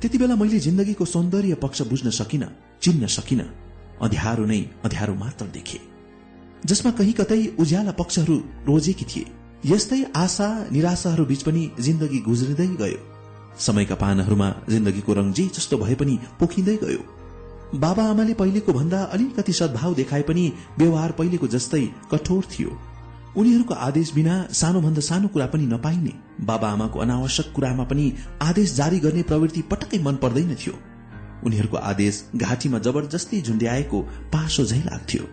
त्यति 0.00 0.18
बेला 0.18 0.36
मैले 0.36 0.58
जिन्दगीको 0.58 1.04
सौन्दर्य 1.04 1.54
पक्ष 1.54 1.82
बुझ्न 1.82 2.10
सकिन 2.10 2.44
चिन्न 2.82 3.06
सकिन 3.06 3.40
अध्यारो 4.02 4.44
नै 4.46 4.60
अध्यारो 4.84 5.14
मात्र 5.14 5.46
देखे। 5.46 5.78
जसमा 6.66 6.90
कहीँ 6.90 7.12
कतै 7.12 7.40
उज्याला 7.58 7.92
पक्षहरू 7.92 8.36
रोजेकी 8.66 9.04
थिए। 9.04 9.26
यस्तै 9.66 10.02
आशा 10.16 10.48
निराशाहरू 10.72 11.24
बीच 11.24 11.42
पनि 11.42 11.70
जिन्दगी 11.80 12.18
गुज्रिँदै 12.18 12.66
गयो। 12.82 13.00
समयका 13.58 13.94
पानहरूमा 13.94 14.48
जिन्दगीको 14.68 15.12
रंग 15.12 15.32
जे 15.32 15.44
जस्तो 15.54 15.78
भए 15.78 15.94
पनि 15.94 16.18
पोखिँदै 16.40 16.76
गयो। 16.76 17.02
बाबा 17.74 18.04
आमाले 18.04 18.34
पहिलेको 18.34 18.72
भन्दा 18.72 19.02
अलिकति 19.04 19.52
सद्भाव 19.52 19.94
देखाए 19.94 20.22
पनि 20.22 20.52
व्यवहार 20.78 21.12
पहिलेको 21.12 21.46
जस्तै 21.46 21.88
कठोर 22.10 22.44
थियो। 22.44 22.70
उनीहरूको 23.36 23.74
आदेश 23.74 24.12
बिना 24.14 24.46
सानोभन्दा 24.52 25.00
सानो 25.00 25.28
कुरा 25.28 25.46
पनि 25.46 25.66
नपाइने। 25.66 26.12
बाबा 26.44 26.68
आमाको 26.68 26.98
अनावश्यक 26.98 27.52
कुरामा 27.52 27.84
पनि 27.84 28.12
आदेश 28.42 28.74
जारी 28.74 29.00
गर्ने 29.00 29.22
प्रवृत्ति 29.22 29.62
पटक्कै 29.62 29.98
मन 29.98 30.16
पर्दैन 30.16 30.54
थियो। 30.54 30.74
उनीहरूको 31.46 31.76
आदेश 31.76 32.30
घाँटीमा 32.36 32.78
जबरजस्ती 32.78 33.42
झुन्ड्याएको 33.42 34.00
पासो 34.32 34.64
झै 34.64 34.78
लाग्थ्यो। 34.78 35.24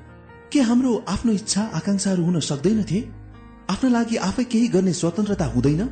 के 0.51 0.61
हाम्रो 0.61 1.06
आफ्नो 1.09 1.32
इच्छा 1.32 1.61
आकांक्षाहरू 1.61 2.24
हुन 2.24 2.40
सक्दैनथे 2.40 3.00
आफ्नो 3.69 3.90
लागि 3.90 4.16
आफै 4.16 4.43
केही 4.43 4.68
गर्ने 4.68 4.93
स्वतन्त्रता 4.93 5.45
हुँदैन? 5.45 5.85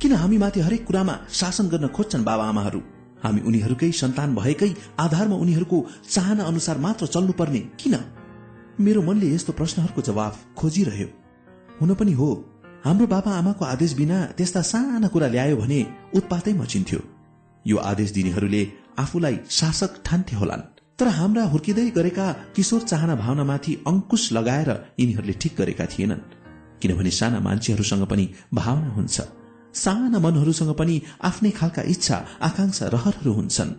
किन 0.00 0.12
हामी 0.12 0.38
माथि 0.38 0.60
हरेक 0.60 0.86
कुरामा 0.86 1.18
शासन 1.30 1.68
गर्न 1.68 1.86
खोज्छन् 1.88 2.24
बाबा 2.24 2.44
आमाहरू 2.44 2.80
हामी 3.26 3.40
उनीहरूकै 3.40 3.90
सन्तान 3.92 4.34
भएकै 4.34 4.70
आधारमा 4.98 5.36
उनीहरूको 5.36 5.78
चाहना 6.10 6.44
अनुसार 6.44 6.78
मात्र 6.78 7.06
चल्नुपर्ने 7.06 7.60
किन? 7.80 7.94
मेरो 8.80 9.02
मनले 9.02 9.34
यस्तो 9.34 9.52
प्रश्नहरूको 9.52 10.02
जवाब 10.02 10.34
खोजिरह्यो। 10.56 11.08
हुन 11.80 11.94
पनि 11.94 12.12
हो। 12.12 12.28
हाम्रो 12.84 13.06
बाबा 13.06 13.30
आमाको 13.30 13.64
आदेश 13.64 13.92
बिना 13.92 14.24
त्यस्ता 14.38 14.62
साना 14.62 15.08
कुरा 15.08 15.28
ल्यायो 15.28 15.56
भने 15.56 15.86
उत्पातै 16.14 16.52
मचिन्थ्यो। 16.52 17.00
यो 17.66 17.76
आदेश 17.76 18.10
दिनेहरूले 18.10 18.62
आफूलाई 18.98 19.38
शासक 19.50 20.02
ठान्थे 20.04 20.36
होलान्। 20.36 20.60
तर 20.98 21.08
हाम्रा 21.08 21.44
हुर्किँदै 21.44 21.90
गरेका 21.90 22.26
किशोर 22.56 22.80
चाहना 22.80 23.14
भावनामाथि 23.14 23.72
अंकुश 23.86 24.32
लगाएर 24.32 24.70
यिनीहरूले 25.00 25.32
ठिक 25.32 25.52
गरेका 25.58 25.86
थिएनन्। 25.86 26.22
किनभने 26.82 27.10
साना 27.10 27.40
मान्छेहरूसँग 27.40 28.06
पनि 28.06 28.28
भावना 28.54 28.88
हुन्छ। 28.88 29.20
साना 29.76 30.18
मनहरूसँग 30.18 30.72
पनि 30.74 30.96
आफ्नै 31.22 31.50
खालका 31.50 31.82
इच्छा 31.82 32.16
आकांक्षा 32.42 32.86
रहरहरू 32.86 33.32
हुन्छन्। 33.32 33.70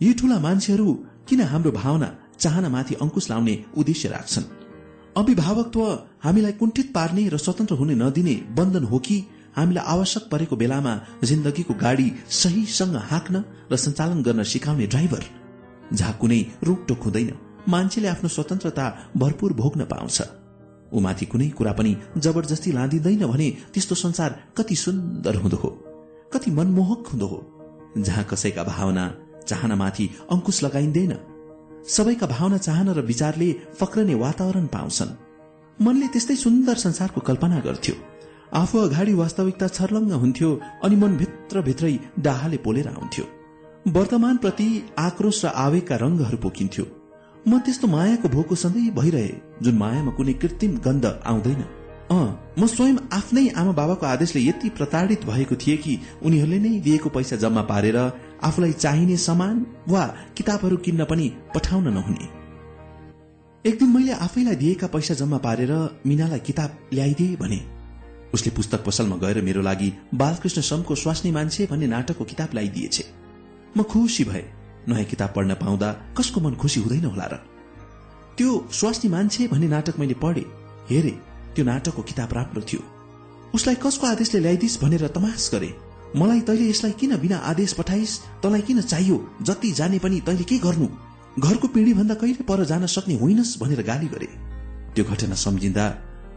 यी 0.00 0.12
ठूला 0.14 0.38
मान्छेहरू 0.38 0.92
किन 1.28 1.40
हाम्रो 1.40 1.70
भावना 1.70 2.08
चाहनामाथि 2.38 2.94
अंकुश 2.94 3.30
लाउने 3.30 3.54
उद्देश्य 3.76 4.08
राख्छन्? 4.08 4.44
अभिभावकत्व 5.16 5.80
हामीलाई 6.24 6.52
कुण्ठित 6.52 6.92
पार्ने 6.94 7.28
र 7.28 7.36
स्वतन्त्र 7.36 7.74
हुने 7.74 7.94
नदिने 7.94 8.34
बन्धन 8.56 8.84
हो 8.84 8.98
कि 8.98 9.16
हामीलाई 9.56 9.84
आवश्यक 9.86 10.24
परेको 10.32 10.56
बेलामा 10.56 10.94
जिन्दगीको 11.24 11.74
गाडी 11.74 12.12
सहीसँग 12.30 12.96
हाँक्न 13.10 13.44
र 13.72 13.76
सञ्चालन 13.76 14.22
गर्न 14.22 14.42
सिकाउने 14.42 14.86
ड्राइभर? 14.86 15.24
जहाँ 15.92 16.18
कुनै 16.20 16.40
रोकटोक 16.64 17.02
हुँदैन। 17.02 17.32
मान्छेले 17.68 18.08
आफ्नो 18.08 18.28
स्वतन्त्रता 18.28 18.86
भरपूर 19.16 19.52
भोग्न 19.52 19.84
पाउँछ। 19.84 20.18
ऊमाथि 20.94 21.26
कुनै 21.26 21.48
कुरा 21.58 21.72
पनि 21.72 21.96
जबरजस्ती 22.16 22.72
लाँदिँदैन 22.72 23.26
भने 23.26 23.50
त्यस्तो 23.74 23.94
संसार 23.94 24.30
कति 24.56 24.76
सुन्दर 24.76 25.36
हुँदो 25.36 25.56
हो 25.56 25.70
कति 26.32 26.50
मनमोहक 26.50 27.06
हुँदो 27.06 27.26
हो। 27.26 27.38
जहाँ 27.98 28.24
कसैका 28.24 28.62
भावना 28.64 29.04
चाहनामाथि 29.46 30.08
अंकुश 30.32 30.62
लगाइँदैन 30.64 31.12
सबैका 31.88 32.26
भावना 32.26 32.58
चाहना 32.58 32.92
र 32.92 33.00
विचारले 33.02 33.52
फक्रने 33.80 34.14
वातावरण 34.14 34.66
पाउँछन्। 34.66 35.16
मनले 35.78 36.06
त्यस्तै 36.08 36.36
सुन्दर 36.36 36.76
संसारको 36.76 37.20
कल्पना 37.20 37.60
गर्थ्यो। 37.60 37.94
आफू 38.54 38.78
अगाडि 38.78 39.14
वास्तविकता 39.14 39.68
छर्लङ्ग 39.68 40.12
हुन्थ्यो 40.12 40.50
अनि 40.84 40.96
मन 40.96 41.16
भित्रभित्रै 41.16 41.98
डाहाले 42.18 42.56
पोलेर 42.56 42.88
आउँथ्यो। 42.88 43.24
वर्तमानप्रति 43.94 44.68
आक्रोश 44.98 45.44
र 45.44 45.48
आवेगका 45.64 45.96
रंगहरू 45.96 46.38
पोखिन्थ्यो। 46.38 46.84
म 47.46 47.58
त्यस्तो 47.58 47.86
मायाको 47.86 48.28
भोको 48.28 48.54
सधैँ 48.54 48.90
भइरहे 48.90 49.32
जुन 49.62 49.74
मायामा 49.78 50.12
कुनै 50.12 50.32
कृत्रिम 50.42 50.76
गन्ध 50.80 51.06
आउँदैन। 51.26 51.62
अ 52.10 52.16
म 52.58 52.66
स्वयं 52.66 52.96
आफ्नै 53.12 53.48
आमा 53.54 53.72
बाबाको 53.72 54.06
आदेशले 54.06 54.40
यति 54.42 54.68
प्रताडित 54.78 55.24
भएको 55.24 55.56
थिए 55.56 55.76
कि 55.76 55.98
उनीहरूले 56.22 56.58
नै 56.58 56.80
दिएको 56.80 57.08
पैसा 57.10 57.36
जम्मा 57.36 57.62
पारेर 57.62 57.96
आफूलाई 58.42 58.72
चाहिने 58.74 59.16
सामान 59.16 59.66
वा 59.88 60.06
किताबहरू 60.36 60.76
किन्न 60.76 61.04
पनि 61.04 61.28
पठाउन 61.54 61.88
नहुने। 61.94 62.28
एक 63.64 63.78
दिन 63.78 63.88
मैले 63.88 64.12
आफैलाई 64.20 64.56
दिएका 64.56 64.86
पैसा 64.88 65.14
जम्मा 65.14 65.38
पारेर 65.44 65.72
मिनालाई 66.06 66.40
किताब 66.40 66.70
ल्याइदिए 66.92 67.36
भने 67.36 67.60
उसले 68.34 68.50
पुस्तक 68.56 68.84
पसलमा 68.84 69.16
गएर 69.16 69.42
मेरो 69.42 69.62
लागि 69.62 69.92
बालकृष्ण 70.14 70.60
समको 70.62 70.94
स्वास्नी 70.94 71.30
मान्छे 71.32 71.66
भन्ने 71.70 71.86
नाटकको 71.86 72.24
किताब 72.24 72.48
ल्याइदिएछ। 72.54 73.04
म 73.76 73.82
खुसी 73.82 74.24
भए। 74.24 74.44
नयाँ 74.88 75.04
किताब 75.04 75.32
पढ्न 75.36 75.54
पाउँदा 75.54 75.88
कसको 76.18 76.40
मन 76.40 76.54
खुसी 76.54 76.80
हुँदैन 76.80 77.04
होला 77.04 77.26
र? 77.32 77.34
त्यो 78.36 78.50
स्वास्नी 78.72 79.10
मान्छे 79.10 79.48
भन्ने 79.48 79.68
नाटक 79.68 79.98
मैले 79.98 80.14
पढे 80.14 80.44
हेरे 80.90 81.10
त्यो 81.54 81.64
नाटकको 81.64 82.02
किताब 82.02 82.32
राम्रो 82.32 82.62
थियो। 82.62 82.82
उसलाई 83.54 83.74
कसको 83.78 84.06
आदेशले 84.06 84.40
ल्याइदिस् 84.40 84.80
भनेर 84.82 85.06
तमास 85.08 85.50
गरे। 85.54 85.70
मलाई 86.16 86.40
तैले 86.40 86.68
यसलाई 86.70 86.92
किन 87.00 87.16
बिना 87.16 87.36
आदेश 87.50 87.72
पठाइस 87.72 88.18
तँलाई 88.42 88.62
किन 88.62 88.80
चाहियो 88.82 89.16
जति 89.42 89.70
जाने 89.72 89.98
पनि 89.98 90.20
तैले 90.20 90.44
के 90.44 90.58
गर्नु? 90.58 90.88
घरको 91.38 91.68
पिँढी 91.68 91.94
भन्दा 91.94 92.14
कहिले 92.14 92.44
पर 92.44 92.64
जान 92.64 92.86
सक्ने 92.86 93.14
होइनस् 93.18 93.58
भनेर 93.62 93.82
गाली 93.82 94.06
गरे। 94.06 94.28
त्यो 94.94 95.04
घटना 95.04 95.34
सम्झिँदा 95.34 95.86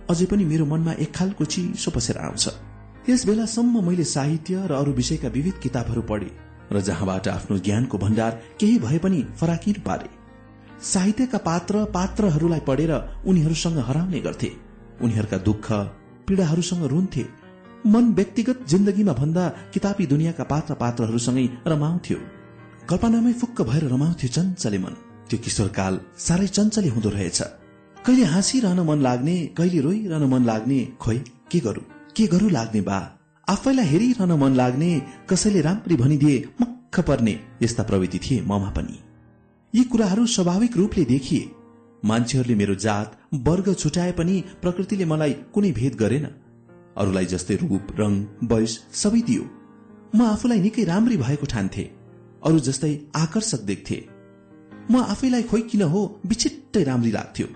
अझै 0.09 0.25
पनि 0.25 0.45
मेरो 0.45 0.65
मनमा 0.65 0.93
एक 0.93 1.13
खालको 1.13 1.45
चिसो 1.45 1.91
पसेर 1.91 2.17
आउँछ। 2.17 2.47
त्यस 3.05 3.25
बेलासम्म 3.25 3.85
मैले 3.87 4.03
साहित्य 4.03 4.65
र 4.67 4.71
अरू 4.73 4.91
विषयका 4.93 5.27
विविध 5.27 5.59
किताबहरू 5.63 6.01
पढे। 6.01 6.29
र 6.71 6.81
जहाँबाट 6.81 7.27
आफ्नो 7.27 7.57
ज्ञानको 7.57 7.97
भण्डार 7.97 8.31
केही 8.59 8.79
भए 8.79 8.97
पनि 8.97 9.23
फराकिलो 9.39 9.81
पारे। 9.85 10.09
साहित्यका 10.83 11.37
पात्र 11.37 11.85
पात्रहरूलाई 11.85 12.59
पढेर 12.59 12.91
उनीहरूसँग 13.25 13.77
हराउने 13.77 14.19
गर्थे। 14.19 14.51
उनीहरूका 15.01 15.37
दुःख 15.37 15.71
पीड़ाहरूसँग 16.27 16.83
रुन्थे। 16.83 17.25
मन 17.85 18.13
व्यक्तिगत 18.13 18.65
जिन्दगीमा 18.67 19.13
भन्दा 19.13 19.49
किताबी 19.73 20.05
दुनियाँका 20.05 20.43
पात्र 20.43 20.73
पात्रहरूसँगै 20.73 21.49
रमाउँथ्यो। 21.67 22.17
कल्पनामै 22.89 23.33
फुक्क 23.33 23.61
भएर 23.61 23.83
रमाउँथ्यो 23.83 24.29
चञ्चले 24.29 24.77
मन। 24.77 24.93
त्यो 25.29 25.39
किशोरकाल 25.39 25.99
साह्रै 26.17 26.47
चञ्चले 26.47 26.87
हुँदो 26.87 27.09
रहेछ। 27.09 27.41
कहिले 28.05 28.23
हाँसिरहन 28.23 28.79
मन 28.79 29.01
लाग्ने 29.01 29.45
कहिले 29.57 29.81
रोइरहन 29.81 30.23
मन 30.23 30.45
लाग्ने 30.45 30.87
खोइ 30.99 31.17
के 31.51 31.59
गरू? 31.59 31.81
के 32.15 32.27
गरू 32.27 32.49
लाग्ने 32.49 32.81
बा? 32.81 33.16
आफैलाई 33.49 33.85
हेरिरहन 33.85 34.31
मन 34.31 34.55
लाग्ने 34.55 35.01
कसैले 35.29 35.61
राम्ररी 35.61 35.95
भनिदिए 35.95 36.49
मक्ख 36.61 36.99
पर्ने 36.99 37.39
यस्ता 37.63 37.83
प्रवृत्ति 37.83 38.19
थिए 38.19 38.41
ममा 38.41 38.69
पनि। 38.69 38.99
यी 39.75 39.83
कुराहरू 39.83 40.25
स्वाभाविक 40.25 40.77
रूपले 40.77 41.05
देखिए। 41.05 41.51
मान्छेहरूले 42.05 42.55
मेरो 42.55 42.75
जात 42.75 43.17
वर्ग 43.33 43.73
छुट्याए 43.73 44.11
पनि 44.11 44.43
प्रकृतिले 44.61 45.05
मलाई 45.05 45.33
कुनै 45.33 45.71
भेद 45.71 45.95
गरेन। 45.95 46.25
अरूलाई 46.97 47.25
जस्तै 47.25 47.55
रूप 47.55 47.87
रङ 47.99 48.25
वयस 48.43 48.79
सबै 48.93 49.21
दियो। 49.21 49.43
म 50.15 50.21
आफूलाई 50.21 50.59
निकै 50.59 50.83
राम्री 50.83 51.17
भएको 51.17 51.45
ठान्थे। 51.45 51.83
अरू 52.45 52.59
जस्तै 52.59 52.91
आकर्षक 53.15 53.61
देख्थे। 53.61 54.07
म 54.91 54.97
आफैलाई 54.97 55.43
खोइ 55.43 55.61
किन 55.61 55.81
हो 55.81 56.21
विचिट्टै 56.25 56.83
राम्री 56.83 57.11
लाग्थ्यो। 57.11 57.47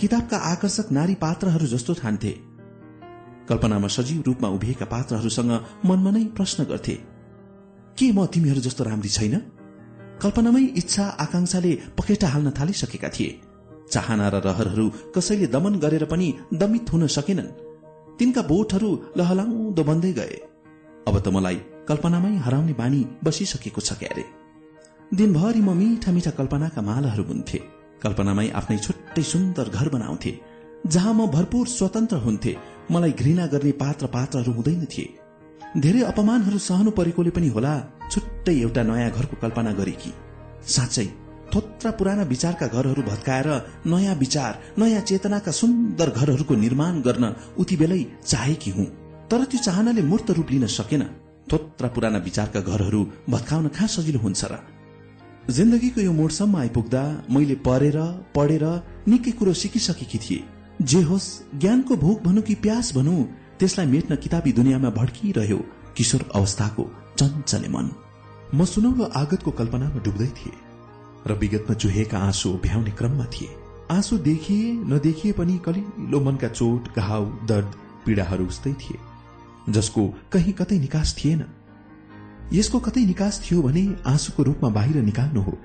किताबका 0.00 0.36
आकर्षक 0.36 0.92
नारी 0.92 1.14
पात्रहरू 1.14 1.66
जस्तो 1.66 1.94
ठान्थे। 1.94 2.45
कल्पनामा 3.48 3.88
सजीव 3.88 4.22
रूपमा 4.26 4.48
उभिएका 4.48 4.86
पात्रहरूसँग 4.86 5.52
मनमा 5.86 6.10
नै 6.10 6.24
प्रश्न 6.36 6.64
गर्थे 6.64 6.94
के 7.98 8.06
म 8.12 8.26
तिमीहरू 8.26 8.60
जस्तो 8.60 8.84
राम्री 8.84 9.08
छैन? 9.08 9.34
कल्पनामै 10.22 10.64
इच्छा 10.80 11.04
आकांक्षाले 11.24 11.72
पखेटा 11.98 12.28
हाल्न 12.28 12.50
थालिसकेका 12.50 13.08
थिए। 13.08 13.30
चाहना 13.92 14.28
र 14.28 14.36
रहरहरू 14.46 14.86
कसैले 15.14 15.46
दमन 15.46 15.74
गरेर 15.78 16.04
पनि 16.04 16.28
दमित 16.54 16.92
हुन 16.92 17.06
सकेनन्। 17.06 17.54
तिनका 18.18 18.42
बोटहरू 18.42 18.90
लहलाउँदो 19.16 19.82
बन्दै 19.84 20.12
गए। 20.12 20.36
अब 21.08 21.14
त 21.18 21.28
मलाई 21.28 21.58
कल्पनामै 21.88 22.34
हराउने 22.44 22.74
बानी 22.74 23.00
बसिसकेको 23.24 23.80
छ 23.80 23.92
क्यारे। 24.00 24.24
दिनभरि 25.14 25.60
म 25.60 25.70
मिठा 25.80 26.10
मिठा 26.12 26.30
कल्पनाका 26.38 26.80
मालाहरू 26.82 27.24
बुन्थे। 27.24 27.58
कल्पनामै 28.02 28.48
आफ्नै 28.58 28.78
छुट्टै 28.78 29.22
सुन्दर 29.22 29.68
घर 29.70 29.88
बनाउँथे 29.88 30.32
जहाँ 30.86 31.14
म 31.14 31.26
भरपूर 31.26 31.66
स्वतन्त्र 31.66 32.16
हुन्थे। 32.16 32.52
मलाई 32.90 33.12
घृणा 33.12 33.46
गर्ने 33.46 33.72
पात्र 33.72 34.06
पात्रहरू 34.06 34.52
हुँदैन 34.52 34.84
थिए। 34.84 35.06
धेरै 35.76 36.00
अपमानहरू 36.02 36.58
सहनु 36.58 36.90
परेकोले 36.90 37.30
पनि 37.30 37.48
होला 37.48 37.72
छुट्टै 38.10 38.54
एउटा 38.60 38.82
नयाँ 38.82 39.10
घरको 39.10 39.36
कल्पना 39.42 39.72
गरेकी। 39.72 40.10
साँच्चै 40.66 41.06
थोत्रा 41.54 41.90
पुराना 41.90 42.22
विचारका 42.22 42.66
घरहरू 42.66 43.02
भत्काएर 43.02 43.48
नयाँ 43.86 44.14
विचार 44.14 44.52
नयाँ 44.78 45.00
चेतनाका 45.00 45.52
सुन्दर 45.52 46.10
घरहरूको 46.10 46.54
निर्माण 46.54 47.00
गर्न 47.00 47.24
उति 47.58 47.76
बेलै 47.76 48.00
चाहेकी 48.26 48.70
हुँ। 48.70 48.86
तर 49.30 49.44
त्यो 49.44 49.58
चाहनाले 49.58 50.02
मूर्त 50.02 50.30
रूप 50.30 50.50
लिन 50.50 50.66
सकेन। 50.70 51.02
थोत्रा 51.52 51.88
पुराना 51.88 52.18
विचारका 52.18 52.60
घरहरू 52.60 53.00
भत्काउन 53.30 53.68
कहाँ 53.68 53.88
सजिलो 53.88 54.18
हुन्छ 54.18 54.44
र? 54.44 54.58
जिन्दगीको 55.50 56.00
यो 56.00 56.12
मोडसम्म 56.12 56.56
आइपुग्दा 56.56 57.02
मैले 57.30 57.54
पढेर 57.66 57.98
पढेर 58.34 58.64
निकै 59.08 59.30
कुरो 59.30 59.52
सिकिसकेकी 59.52 60.18
थिए। 60.18 60.42
जे 60.82 61.00
होस् 61.02 61.28
ज्ञानको 61.60 61.96
भोक 61.96 62.22
भनौँ 62.22 62.42
कि 62.42 62.54
प्यास 62.54 62.92
भनौँ 62.94 63.24
त्यसलाई 63.58 63.86
मेट्न 63.86 64.16
किताबी 64.16 64.52
दुनियाँमा 64.52 64.90
भड्किरह्यो 64.90 65.56
किशोर 65.96 66.24
अवस्थाको 66.34 66.84
चञ्चले 67.18 67.68
मन। 67.68 67.90
म 68.54 68.64
सुनौलो 68.64 69.04
आगतको 69.16 69.50
कल्पनामा 69.50 70.02
डुब्दै 70.04 70.26
थिए 70.36 70.52
र 71.26 71.38
विगतमा 71.40 71.74
चुहेका 71.74 72.18
आँसु 72.18 72.52
भ्याउने 72.62 72.90
क्रममा 72.90 73.24
थिए। 73.24 73.56
आँसु 73.90 74.18
देखिए 74.18 74.72
नदेखिए 74.92 75.32
पनि 75.32 75.58
कलिलो 75.64 76.20
मनका 76.20 76.48
चोट 76.48 76.94
घाउ 76.98 77.24
दर्द 77.48 77.72
पीड़ाहरू 78.06 78.46
उस्तै 78.46 78.72
थिए 78.72 79.72
जसको 79.72 80.08
कहीँ 80.32 80.52
कतै 80.52 80.78
निकास 80.78 81.16
थिएन। 81.18 81.44
यसको 82.52 82.78
कतै 82.80 83.04
निकास 83.06 83.42
थियो 83.44 83.62
भने 83.62 83.88
आँसुको 84.06 84.42
रूपमा 84.42 84.68
बाहिर 84.70 85.02
निकाल्नु 85.02 85.40
हो। 85.40 85.58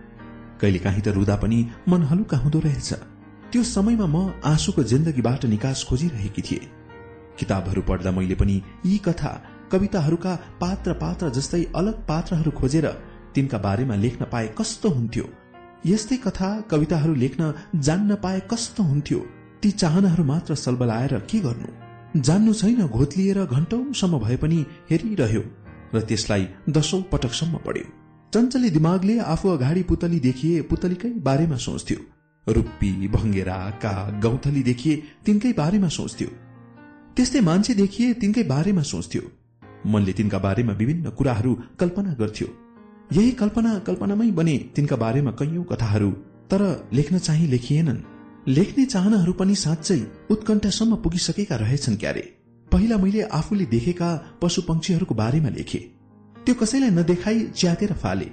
कहिले 0.62 0.80
काहीँ 0.80 1.02
त 1.02 1.08
रुदा 1.20 1.36
पनि 1.36 1.66
मन 1.90 2.04
हलुका 2.04 2.38
हुँदो 2.38 2.60
रहेछ। 2.60 2.94
त्यो 3.52 3.64
समयमा 3.68 4.06
म 4.08 4.18
आँसुको 4.46 4.84
जिन्दगीबाट 4.84 5.46
निकास 5.46 5.84
खोजिरहेकी 5.84 6.42
थिए। 6.42 6.68
किताबहरू 7.40 7.82
पढ्दा 7.82 8.12
मैले 8.12 8.36
पनि 8.36 8.56
यी 8.86 8.98
कथा 9.08 9.32
कविताहरूका 9.72 10.36
पात्र 10.62 10.94
पात्र 11.02 11.30
जस्तै 11.38 11.64
अलग 11.76 11.96
पात्रहरू 12.08 12.52
खोजेर 12.52 12.88
तिनका 13.36 13.58
बारेमा 13.58 13.96
लेख्न 13.96 14.26
पाए 14.32 14.48
कस्तो 14.60 14.90
हुन्थ्यो? 14.90 15.26
यस्तै 15.86 16.18
कथा 16.18 16.50
कविताहरू 16.72 17.14
लेख्न 17.16 17.54
जान्न 17.88 18.16
पाए 18.24 18.40
कस्तो 18.52 18.84
हुन्थ्यो? 18.84 19.20
ती 19.62 19.72
चाहनाहरू 19.82 20.24
मात्र 20.24 20.56
सलबलाएर 20.56 21.14
के 21.32 21.40
गर्नु? 21.40 21.70
जान्नु 22.22 22.54
छैन 22.54 22.88
घोत्लिएर 22.88 23.40
घण्टौसम्म 23.46 24.20
भए 24.20 24.38
पनि 24.38 24.60
हेरिरह्यो 24.92 25.44
र 25.96 26.02
त्यसलाई 26.08 26.48
दशौं 26.70 27.02
पटकसम्म 27.12 27.64
पढ्यो। 27.68 27.86
चञ्चली 28.34 28.70
दिमागले 28.70 29.20
आफू 29.36 29.50
अगाडि 29.50 29.84
पुतली 29.84 30.20
देखिए 30.20 30.62
पुतलीकै 30.72 31.14
बारेमा 31.28 31.58
सोच्थ्यो। 31.68 32.00
रुप्पी 32.48 33.08
भङ्गेरा 33.08 33.58
काग 33.84 34.22
गौथली 34.22 34.64
देखिए 34.64 35.04
तिनकै 35.26 35.52
बारेमा 35.54 35.88
सोच्थ्यो। 35.88 36.28
त्यस्तै 37.16 37.42
मान्छे 37.42 37.74
देखिए 37.74 38.14
तिनकै 38.14 38.44
बारेमा 38.44 38.82
सोच्थ्यो। 38.82 39.22
मनले 39.86 40.14
तिनका 40.14 40.40
बारेमा 40.40 40.74
विभिन्न 40.74 41.10
कुराहरू 41.10 41.52
कल्पना 41.80 42.14
गर्थ्यो। 42.14 42.48
यही 43.12 43.32
कल्पना 43.32 43.72
कल्पनामै 43.80 44.32
बने 44.32 44.58
तिनका 44.76 44.96
बारेमा 44.96 45.32
कैयौं 45.32 45.64
कथाहरू 45.64 46.12
तर 46.52 46.62
लेख्न 46.94 47.18
चाहिँ 47.18 47.48
लेखिएनन्। 47.48 48.00
लेख्ने 48.48 48.86
चाहनाहरू 48.86 49.34
पनि 49.34 49.56
साँच्चै 49.56 50.00
उत्कण्ठसम्म 50.30 50.96
पुगिसकेका 50.96 51.56
रहेछन् 51.56 51.98
क्यारे। 51.98 52.24
पहिला 52.72 52.98
मैले 52.98 53.22
आफूले 53.22 53.66
देखेका 53.66 54.10
पशु 54.42 54.62
पंक्षीहरूको 54.62 55.16
बारेमा 55.16 55.50
लेखे। 55.50 55.80
त्यो 56.46 56.56
कसैलाई 56.56 56.90
नदेखाई 56.90 57.40
च्यातेर 57.56 57.94
फाले। 57.94 58.30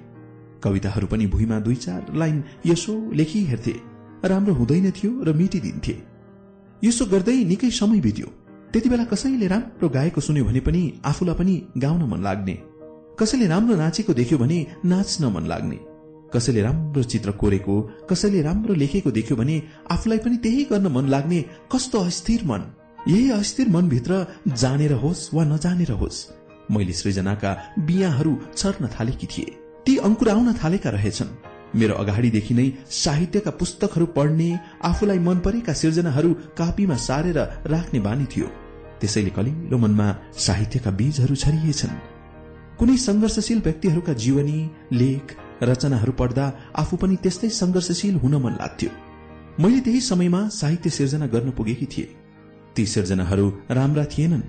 कविताहरू 0.63 1.07
पनि 1.07 1.27
भुइँमा 1.27 1.59
दुई 1.61 1.75
चार 1.75 2.15
लाइन 2.15 2.43
यसो 2.67 2.95
लेखी 3.13 3.45
हेर्थे। 3.45 3.98
राम्रो 4.25 4.55
हुँदैन 4.55 4.91
थियो 4.91 5.11
र 5.23 5.33
मिटिदिन्थे। 5.33 5.95
यसो 6.85 7.07
गर्दै 7.07 7.45
निकै 7.45 7.71
समय 7.71 8.01
बित्यो। 8.01 8.27
त्यति 8.73 8.89
बेला 8.89 9.05
कसैले 9.05 9.47
राम्रो 9.47 9.89
गाएको 9.89 10.21
सुन्यो 10.21 10.45
भने 10.45 10.61
पनि 10.61 10.83
आफूलाई 11.05 11.35
पनि 11.35 11.55
गाउन 11.79 12.03
मन 12.03 12.23
लाग्ने। 12.23 12.55
कसैले 13.19 13.47
राम्रो 13.47 13.77
नाचेको 13.77 14.13
देख्यो 14.15 14.39
भने 14.39 14.59
नाच्न 14.85 15.25
मन 15.25 15.47
लाग्ने। 15.47 15.79
कसैले 16.35 16.63
राम्रो 16.63 17.03
चित्र 17.03 17.31
कोरेको 17.31 17.75
कसैले 18.11 18.43
राम्रो 18.43 18.75
लेखेको 18.75 19.11
देख्यो 19.11 19.37
भने 19.37 19.63
आफूलाई 19.91 20.19
पनि 20.19 20.37
त्यही 20.37 20.65
गर्न 20.65 20.87
मन 20.87 21.09
लाग्ने 21.09 21.45
कस्तो 21.73 21.99
अस्थिर 21.99 22.45
मन। 22.45 22.63
यही 23.09 23.31
अस्थिर 23.31 23.69
मनभित्र 23.69 24.27
जानेर 24.49 24.93
होस् 24.93 25.35
वा 25.35 25.45
नजानेर 25.45 25.91
होस् 25.93 26.27
मैले 26.71 26.93
सृजनाका 26.93 27.57
बिहाहरू 27.79 28.39
छर्न 28.57 28.87
थालेकी 28.87 29.27
थिए। 29.27 29.57
ती 29.87 29.97
अंकुराउन 29.97 30.53
थालेका 30.53 30.91
रहेछन्। 30.91 31.27
मेरो 31.75 31.95
अगाडिदेखि 31.95 32.55
नै 32.55 32.69
साहित्यका 32.91 33.51
पुस्तकहरू 33.51 34.07
पढ्ने 34.07 34.49
आफूलाई 34.85 35.19
मन 35.19 35.39
परेका 35.39 35.73
सिर्जनाहरू 35.73 36.35
कापीमा 36.59 36.97
सारेर 36.97 37.39
राख्ने 37.67 38.01
बानी 38.01 38.25
थियो। 38.25 38.47
त्यसैले 39.01 39.31
कलिलो 39.31 39.79
मनमा 39.79 40.09
साहित्यका 40.39 40.91
बीजहरू 40.91 41.35
छरिएछन्। 41.35 41.95
कुनै 42.79 42.97
संघर्षशील 42.97 43.61
व्यक्तिहरूका 43.61 44.13
जीवनी 44.13 44.59
लेख 44.93 45.37
रचनाहरू 45.63 46.13
पढ्दा 46.13 46.47
आफू 46.77 46.97
पनि 46.97 47.17
त्यस्तै 47.23 47.49
संघर्षशील 47.49 48.15
हुन 48.15 48.35
मन 48.35 48.53
लाग्थ्यो। 48.53 48.91
मैले 49.61 49.81
त्यही 49.81 50.01
समयमा 50.01 50.49
साहित्य 50.49 50.91
सिर्जना 50.91 51.27
गर्न 51.27 51.51
पुगेकी 51.51 51.87
थिए। 51.87 52.15
ती 52.77 52.87
सिर्जनाहरू 52.87 53.49
राम्रा 53.71 54.05
थिएनन् 54.05 54.43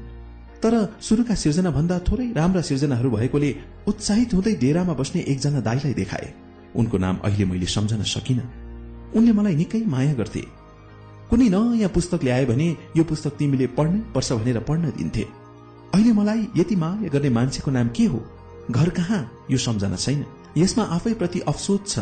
तर 0.64 0.74
सुरुका 1.02 1.36
सिर्जना 1.36 1.72
भन्दा 1.72 2.00
थोरै 2.00 2.32
राम्रा 2.34 2.62
सिर्जनाहरू 2.62 3.10
भएकोले 3.12 3.56
उत्साहित 3.88 4.34
हुँदै 4.34 4.54
डेरामा 4.54 4.94
बस्ने 4.94 5.22
एकजना 5.22 5.60
दाईलाई 5.60 5.94
देखाए। 5.94 6.34
उनको 6.76 6.98
नाम 6.98 7.18
अहिले 7.24 7.46
मैले 7.46 7.66
सम्झन 7.66 8.04
सकिन। 8.04 8.42
उनले 9.16 9.32
मलाई 9.32 9.56
निकै 9.56 9.86
माया 9.86 10.14
गर्थे। 10.14 10.42
कुनै 11.30 11.50
नयाँ 11.50 11.90
पुस्तक 11.90 12.24
ल्याए 12.24 12.46
भने 12.46 12.78
यो 12.98 13.04
पुस्तक 13.04 13.30
तिमीले 13.30 13.68
पढ्नै 13.68 14.00
पर्छ 14.16 14.34
भनेर 14.34 14.60
पढ्न 14.60 14.92
दिन्थे। 14.98 15.26
अहिले 15.94 16.14
मलाई 16.14 16.48
यति 16.58 16.76
माया 16.76 17.10
गर्ने 17.10 17.30
मान्छेको 17.30 17.72
नाम 17.72 17.88
के 17.90 18.06
हो? 18.06 18.20
घर 18.72 18.90
कहाँ? 18.90 19.32
यो 19.52 19.58
सम्झना 19.58 19.96
छैन। 19.96 20.26
यसमा 20.58 20.84
आफै 20.84 21.14
प्रति 21.14 21.40
अफसोस 21.40 21.80
छ। 21.88 22.00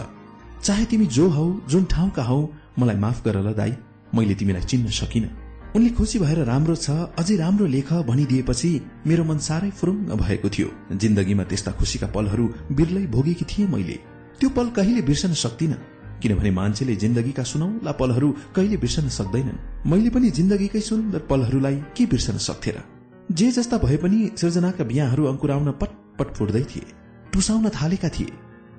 चाहे 0.64 0.86
तिमी 0.86 1.06
जो 1.06 1.30
हौ 1.30 1.60
जुन 1.70 1.84
ठाउँका 1.86 2.24
हौ 2.24 2.50
मलाई 2.80 2.96
माफ 2.96 3.24
गर 3.26 3.38
ल 3.42 3.54
दाई। 3.54 3.74
मैले 4.16 4.36
तिमीलाई 4.36 4.62
चिन्न 4.62 4.90
सकिन। 4.90 5.30
उनले 5.76 5.90
खुसी 5.90 6.20
भएर 6.20 6.40
राम्रो 6.44 6.76
छ 6.76 6.90
अझै 6.90 7.36
राम्रो 7.36 7.66
लेख 7.66 7.94
भनिदिएपछि 7.94 8.82
मेरो 9.08 9.24
मन 9.24 9.38
साह्रै 9.38 9.70
फुरुङ्ग 9.70 10.12
भएको 10.12 10.50
थियो। 10.50 10.68
जिन्दगीमा 10.92 11.44
त्यस्ता 11.44 11.72
खुसीका 11.72 12.08
पलहरू 12.08 12.54
बिर्लै 12.72 13.06
भोगेकी 13.08 13.46
थिए 13.46 13.68
मैले। 13.68 14.17
त्यो 14.40 14.50
पल 14.50 14.68
कहिले 14.70 15.02
बिर्सन 15.02 15.34
सक्दिन 15.34 15.74
किनभने 16.22 16.52
मान्छेले 16.52 16.96
जिन्दगीका 16.96 17.44
सुनौला 17.44 17.92
पलहरू 17.92 18.30
कहिले 18.56 18.78
बिर्सन 18.78 19.08
सक्दैनन्। 19.10 19.58
मैले 19.90 20.10
पनि 20.10 20.30
जिन्दगीकै 20.30 20.82
सुन्दर 20.82 21.22
पलहरूलाई 21.30 21.76
के 21.98 22.06
बिर्सन 22.06 22.38
सक्थे 22.48 22.72
र 22.72 22.84
जे 23.30 23.48
जस्ता 23.52 23.78
भए 23.78 23.98
पनि 23.98 24.20
सृजनाका 24.38 24.84
बिहाहरू 24.84 25.24
अंकुराउन 25.26 25.72
पटपट 25.82 26.28
फुट्दै 26.38 26.64
थिए 26.72 26.86
टुसाउन 27.34 27.70
थालेका 27.78 28.10
थिए 28.10 28.32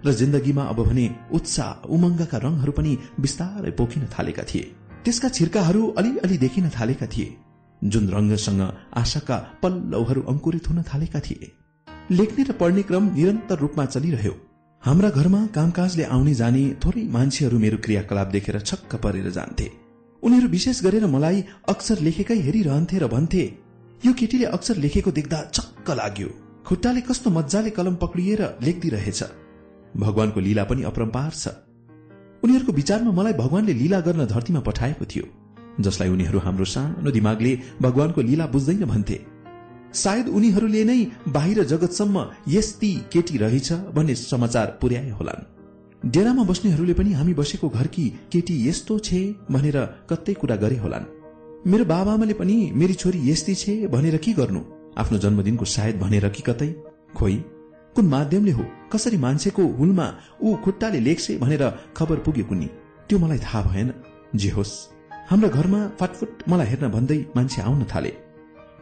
र 0.07 0.13
जिन्दगीमा 0.15 0.63
अब 0.63 0.79
भने 0.89 1.07
उत्साह 1.33 1.91
उमङ्गका 1.91 2.39
रंगहरू 2.39 2.73
पनि 2.73 2.93
बिस्तारै 3.21 3.71
पोखिन 3.79 4.07
थालेका 4.15 4.43
थिए। 4.51 4.65
त्यसका 5.05 5.29
छिर्काहरू 5.37 5.83
अलिअलि 5.99 6.37
देखिन 6.39 6.69
थालेका 6.71 7.07
थिए। 7.07 7.37
जुन 7.83 8.05
रंगसँग 8.09 8.63
आशाका 8.95 9.37
पल्लवहरू 9.63 10.23
अंकुरित 10.31 10.69
हुन 10.69 10.83
थालेका 10.91 11.21
थिए। 11.21 11.55
लेख्ने 12.11 12.45
र 12.45 12.53
पढ्ने 12.61 12.83
क्रम 12.83 13.05
निरन्तर 13.15 13.59
रूपमा 13.59 13.85
चलिरह्यो। 13.87 14.35
हाम्रा 14.83 15.09
घरमा 15.11 15.41
कामकाजले 15.55 16.05
आउने 16.07 16.33
जाने 16.35 16.61
थोरै 16.83 17.03
मान्छेहरू 17.15 17.59
मेरो 17.59 17.77
क्रियाकलाप 17.85 18.29
देखेर 18.29 18.59
छक्क 18.61 18.95
परेर 19.03 19.29
जान्थे। 19.31 19.67
उनीहरू 20.23 20.49
विशेष 20.49 20.83
गरेर 20.85 21.07
मलाई 21.07 21.43
अक्षर 21.69 21.99
लेखेकै 22.07 22.37
हेरिरहन्थे 22.47 22.99
र 22.99 23.07
भन्थे 23.07 23.43
यो 24.03 24.13
केटीले 24.21 24.47
अक्षर 24.57 24.77
लेखेको 24.85 25.11
देख्दा 25.11 25.39
छक्क 25.51 25.91
लाग्यो। 26.01 26.29
खुट्टाले 26.65 27.01
कस्तो 27.01 27.31
मजाले 27.31 27.71
कलम 27.71 27.95
पक्रिएर 27.97 28.43
लेख्दी 28.63 28.89
रहेछ 28.89 29.21
भगवानको 29.97 30.41
लीला 30.41 30.65
पनि 30.65 30.83
अपरम्पार 30.91 31.31
छ 31.33 31.55
उनीहरूको 32.43 32.73
विचारमा 32.73 33.13
मलाई 33.13 33.35
भगवानले 33.35 33.75
लीला 33.83 34.01
गर्न 34.07 34.27
धरतीमा 34.27 34.61
पठाएको 34.69 35.05
थियो 35.05 35.27
जसलाई 35.81 36.09
उनीहरू 36.09 36.39
हाम्रो 36.39 36.71
सानो 36.75 37.11
दिमागले 37.11 37.53
भगवानको 37.83 38.21
लीला 38.23 38.47
बुझ्दैन 38.55 38.85
भन्थे। 38.87 39.19
सायद 39.95 40.29
उनीहरूले 40.29 40.85
नै 40.85 41.01
बाहिर 41.29 41.65
जगतसम्म 41.65 42.27
यस्ती 42.49 42.93
केटी 43.13 43.39
रहेछ 43.39 43.73
भन्ने 43.73 44.15
समाचार 44.15 44.79
पुर्याए 44.81 45.11
होलान्। 45.11 45.47
डेरामा 46.11 46.45
बस्नेहरूले 46.45 46.95
पनि 46.95 47.13
हामी 47.13 47.35
बसेको 47.35 47.69
घरकी 47.69 48.09
केटी 48.33 48.69
यस्तो 48.69 48.99
छे 48.99 49.21
भनेर 49.51 49.79
कतै 50.11 50.35
कुरा 50.35 50.57
गरे 50.57 50.77
होलान्। 50.77 51.07
मेरो 51.67 51.85
बाबाआमाले 51.85 52.35
पनि 52.35 52.57
मेरी 52.75 52.95
छोरी 52.95 53.31
यस्ती 53.31 53.55
छे 53.55 53.87
भनेर 53.87 54.17
के 54.17 54.33
गर्नु? 54.33 54.61
आफ्नो 54.99 55.19
जन्मदिनको 55.19 55.65
सायद 55.65 55.99
भनेर 56.01 56.29
कि 56.29 56.43
कतै? 56.43 56.71
खोइ 57.17 57.37
कुन 57.97 58.07
माध्यमले 58.07 58.53
हो? 58.53 58.65
कसरी 58.93 59.17
मान्छेको 59.17 59.63
हुलमा 59.79 60.07
ऊ 60.43 60.55
खुट्टाले 60.65 61.01
लेख्छे 61.01 61.37
भनेर 61.39 61.65
खबर 61.97 62.19
पुग्यो 62.25 62.45
कुनी 62.45 62.69
त्यो 63.09 63.19
मलाई 63.19 63.39
थाहा 63.39 63.63
भएन। 63.63 63.93
जे 64.37 64.51
होस् 64.51 64.75
हाम्रा 65.31 65.49
घरमा 65.49 65.81
फाटफुट 66.01 66.43
मलाई 66.49 66.67
हेर्न 66.67 66.89
भन्दै 66.89 67.19
मान्छे 67.37 67.63
आउन 67.63 67.85
थाले। 67.85 68.28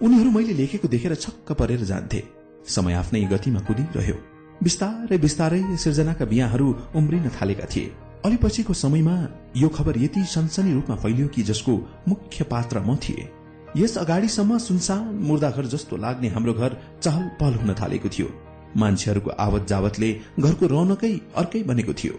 उनीहरू 0.02 0.30
मैले 0.30 0.52
लेखेको 0.52 0.88
देखेर 0.88 1.14
छक्क 1.14 1.52
परेर 1.52 1.84
जान्थे। 1.84 2.22
समय 2.68 2.94
आफ्नै 2.94 3.20
गतिमा 3.24 3.60
कुदिरह्यो। 3.60 4.16
बिस्तारै 4.62 5.18
बिस्तारै 5.18 5.60
सिर्जनाका 5.76 6.24
बिहाहरू 6.24 6.66
उम्रिन 6.94 7.28
थालेका 7.36 7.66
थिए। 7.66 7.92
अलि 8.24 8.36
पछिको 8.36 8.74
समयमा 8.74 9.16
यो 9.56 9.68
खबर 9.68 9.98
यति 9.98 10.24
सनसनी 10.24 10.72
रूपमा 10.72 10.96
फैलियो 10.96 11.28
कि 11.28 11.42
जसको 11.42 11.74
मुख्य 12.08 12.44
पात्र 12.44 12.80
म 12.80 12.96
थिए। 12.96 13.28
यस 13.76 13.96
अगाडिसम्म 13.98 14.58
सुनसान 14.58 15.04
मुर्दाघर 15.22 15.66
जस्तो 15.66 15.96
लाग्ने 15.96 16.28
हाम्रो 16.28 16.54
घर 16.54 16.76
चहल 17.02 17.28
पहल 17.40 17.54
हुन 17.54 17.74
थालेको 17.74 18.08
थियो। 18.08 18.28
मान्छेहरूको 18.76 19.30
आवत 19.30 19.66
जावतले 19.68 20.10
घरको 20.40 20.66
रौनकै 20.66 21.14
अर्कै 21.36 21.62
बनेको 21.62 21.92
थियो। 21.92 22.14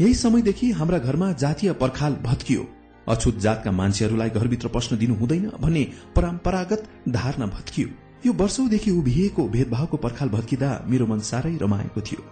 यही 0.00 0.14
समयदेखि 0.14 0.70
हाम्रा 0.70 0.98
घरमा 0.98 1.32
जातीय 1.32 1.72
पर्खाल 1.72 2.14
भत्कियो। 2.22 2.66
अछुत 3.08 3.38
जातका 3.38 3.70
मान्छेहरूलाई 3.72 4.30
घरभित्र 4.30 4.68
पस्न 4.68 4.96
दिनु 4.98 5.14
हुँदैन 5.14 5.50
भन्ने 5.60 5.84
परम्परागत 6.16 6.88
धारणा 7.08 7.46
भत्कियो। 7.46 7.88
यो 8.26 8.32
वर्षौंदेखि 8.32 8.90
उभिएको 8.90 9.48
भेदभावको 9.48 9.96
पर्खाल 9.96 10.28
भत्किँदा 10.28 10.70
मेरो 10.88 11.06
मन 11.06 11.20
साह्रै 11.20 11.56
रमाएको 11.62 12.00
थियो। 12.00 12.22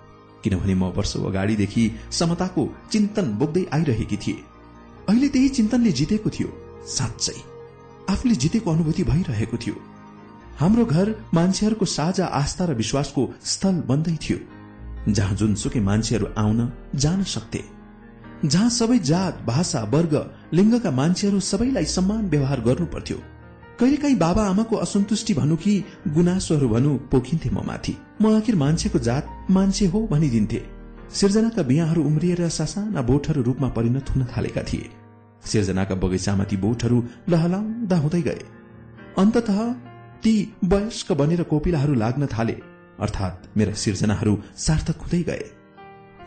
किनभने 0.44 0.74
म 0.74 0.84
वर्षौं 0.96 1.24
अगाडिदेखि 1.24 1.84
समताको 2.10 2.62
चिन्तन 2.92 3.26
बोक्दै 3.38 3.64
आइरहेकी 3.72 4.16
थिए। 4.16 4.44
अहिले 5.08 5.28
त्यही 5.28 5.48
चिन्तनले 5.48 5.92
जितेको 5.92 6.30
थियो 6.30 6.50
साँच्चै। 6.88 7.38
आफूले 8.10 8.34
जितेको 8.34 8.72
अनुभूति 8.72 9.04
भइरहेको 9.04 9.56
थियो। 9.56 9.76
हाम्रो 10.58 10.84
घर 10.86 11.14
मान्छेहरूको 11.34 11.84
साझा 11.84 12.26
आस्था 12.40 12.64
र 12.64 12.74
विश्वासको 12.74 13.22
स्थल 13.44 13.76
बन्दै 13.88 14.16
थियो 14.22 14.38
जहाँ 15.12 15.36
जुनसुकै 15.36 15.80
मान्छेहरू 15.80 16.26
आउन 16.38 16.60
जान 16.94 17.22
सक्थे। 17.24 17.62
जहाँ 18.44 18.70
सबै 18.70 18.98
जात 18.98 19.38
भाषा 19.46 19.80
वर्ग 19.84 20.14
लिङ्गका 20.54 20.90
मान्छेहरू 20.90 21.40
सबैलाई 21.40 21.84
सम्मान 21.86 22.28
व्यवहार 22.28 22.60
गर्नु 22.60 22.86
पर्थ्यो। 22.86 23.18
कहिलेकाहीँ 23.80 24.16
बाबा 24.16 24.42
आमाको 24.44 24.76
असन्तुष्टि 24.76 25.34
भनौँ 25.34 25.56
कि 25.56 25.72
गुनासोहरू 26.08 26.68
भनौँ 26.68 26.96
पोखिन्थे 27.12 27.50
म 27.50 27.64
माथि। 27.66 27.94
म 28.22 28.34
आखिर 28.36 28.56
मान्छेको 28.56 28.98
जात 28.98 29.24
मान्छे 29.50 29.86
हो 29.86 30.06
भनिदिन्थे। 30.10 30.60
सिर्जनाका 31.10 31.62
बिहाहरू 31.62 32.04
उम्रिएर 32.04 32.48
सासाना 32.48 33.02
बोटहरू 33.02 33.42
रूपमा 33.42 33.68
परिणत 33.68 34.10
हुन 34.10 34.24
थालेका 34.36 34.62
थिए। 34.62 34.90
सिर्जनाका 35.44 35.94
बगैँचामा 35.94 36.44
ती 36.44 36.56
बोटहरू 36.56 37.02
लहलाउँदा 37.28 37.96
हुँदै 37.96 38.22
गए। 38.22 38.40
अन्तत 39.18 39.50
ती 40.22 40.34
वयस्क 40.64 41.12
बनेर 41.12 41.42
कोपिलाहरू 41.42 41.94
लाग्न 41.94 42.26
थाले। 42.26 42.56
अर्थात् 43.00 43.56
मेरा 43.56 43.72
सिर्जनाहरू 43.74 44.38
सार्थक 44.56 44.96
हुँदै 45.00 45.22
गए। 45.22 45.44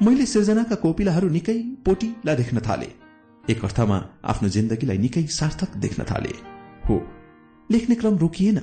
मैले 0.01 0.25
सिर्जनाका 0.25 0.75
कोपिलाहरू 0.75 1.27
निकै 1.29 1.57
पोटिला 1.85 2.33
देख्न 2.35 2.61
थाले। 2.61 2.87
एक 3.43 3.63
अर्थमा 3.65 3.97
आफ्नो 4.23 4.49
जिन्दगीलाई 4.49 4.97
निकै 4.97 5.23
सार्थक 5.25 5.77
देख्न 5.77 6.03
थाले। 6.03 6.33
हो 6.85 6.95
लेख्ने 7.69 7.95
क्रम 7.95 8.17
रोकिएन। 8.17 8.59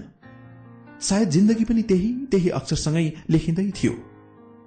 सायद 1.00 1.28
जिन्दगी 1.28 1.64
पनि 1.64 1.82
त्यही 1.82 2.10
त्यही 2.30 2.48
अक्षरसँगै 2.58 3.06
लेखिँदै 3.30 3.66
थियो। 3.70 3.92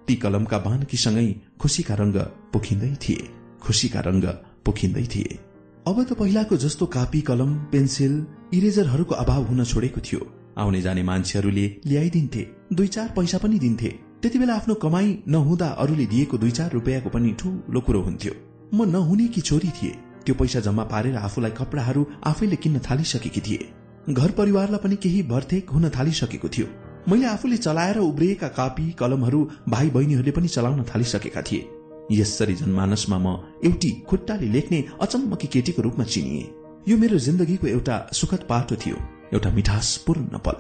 ती 0.07 0.15
कलमका 0.15 0.57
बानकीसँगै 0.59 1.27
खुसीका 1.55 1.95
रंग 1.95 2.17
पोखिँदै 2.53 2.91
थिए 2.99 3.29
खुसीका 3.63 3.99
रंग 3.99 4.25
पोखिँदै 4.65 5.05
थिए। 5.07 5.39
अब 5.87 5.97
त 6.03 6.19
पहिलाको 6.19 6.55
जस्तो 6.57 6.85
कापी 6.85 7.21
कलम 7.21 7.51
पेन्सिल 7.71 8.13
इरेजरहरूको 8.53 9.15
अभाव 9.15 9.43
हुन 9.43 9.63
छोडेको 9.63 10.01
थियो। 10.03 10.21
आउने 10.57 10.81
जाने 10.81 11.03
मान्छेहरूले 11.03 11.65
ल्याइदिन्थे 11.87 12.43
दुई 12.73 12.87
चार 12.87 13.07
पैसा 13.15 13.37
पनि 13.37 13.59
दिन्थे। 13.59 14.06
त्यति 14.21 14.39
बेला 14.39 14.53
आफ्नो 14.55 14.73
कमाई 14.75 15.17
नहुँदा 15.27 15.67
अरूले 15.79 16.05
दिएको 16.05 16.37
दुई 16.37 16.51
चार 16.51 16.71
रुपियाँको 16.71 17.09
पनि 17.09 17.31
ठूलो 17.39 17.81
कुरो 17.81 18.01
हुन्थ्यो। 18.01 18.33
म 18.73 18.85
नहुने 18.89 19.27
कि 19.27 19.41
छोरी 19.41 19.69
थिए 19.77 19.91
त्यो 20.25 20.35
पैसा 20.35 20.59
जम्मा 20.59 20.83
पारेर 20.83 21.15
आफूलाई 21.17 21.51
कपडाहरू 21.51 22.05
आफैले 22.25 22.55
किन्न 22.55 22.79
थालिसकेकी 22.89 23.41
थिए। 23.41 23.69
घर 24.09 24.31
परिवारलाई 24.31 24.79
पनि 24.83 24.95
केही 24.95 25.21
भर्थेक 25.23 25.69
हुन 25.69 25.89
थालिसकेको 25.89 26.49
थियो। 26.49 26.67
मैले 27.09 27.25
आफूले 27.25 27.57
चलाएर 27.57 27.97
उब्रिएका 27.99 28.47
कापी 28.57 28.91
कलमहरू 28.91 29.39
भाइ 29.69 29.89
बहिनीहरूले 29.89 30.31
पनि 30.31 30.47
चलाउन 30.47 30.83
थालिसकेका 30.83 31.41
थिए। 31.41 31.69
यसरी 32.11 32.55
जनमानसमा 32.55 33.17
म 33.17 33.37
एउटी 33.65 33.91
खुट्टाले 34.09 34.47
लेख्ने 34.47 34.83
अचम्मकी 35.01 35.47
केटीको 35.47 35.81
रूपमा 35.81 36.05
चिनिए। 36.05 36.49
यो 36.89 36.97
मेरो 36.97 37.17
जिन्दगीको 37.19 37.67
एउटा 37.67 37.95
सुखद 38.13 38.47
पाटो 38.49 38.75
थियो 38.75 38.97
एउटा 39.33 39.49
मिठासपूर्ण 39.51 40.37
पल। 40.37 40.57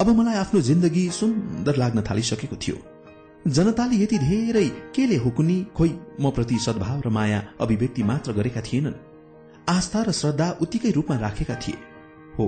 अब 0.00 0.08
मलाई 0.08 0.34
आफ्नो 0.34 0.60
जिन्दगी 0.60 1.08
सुन्दर 1.10 1.76
लाग्न 1.76 2.02
थालिसकेको 2.10 2.56
थियो। 2.56 2.76
जनताले 3.50 3.96
यति 3.96 4.18
धेरै 4.18 4.64
केले 4.94 5.16
हुकुनी 5.16 5.56
खोइ 5.76 5.90
म 6.20 6.30
प्रति 6.30 6.58
सद्भाव 6.58 7.00
र 7.06 7.08
माया 7.08 7.40
अभिव्यक्ति 7.60 8.02
मात्र 8.02 8.32
गरेका 8.32 8.60
थिएनन्। 8.60 8.94
आस्था 9.68 10.02
र 10.02 10.12
श्रद्धा 10.12 10.46
उत्तिकै 10.62 10.90
रूपमा 10.90 11.16
राखेका 11.18 11.54
थिए। 11.54 11.78
हो 12.38 12.46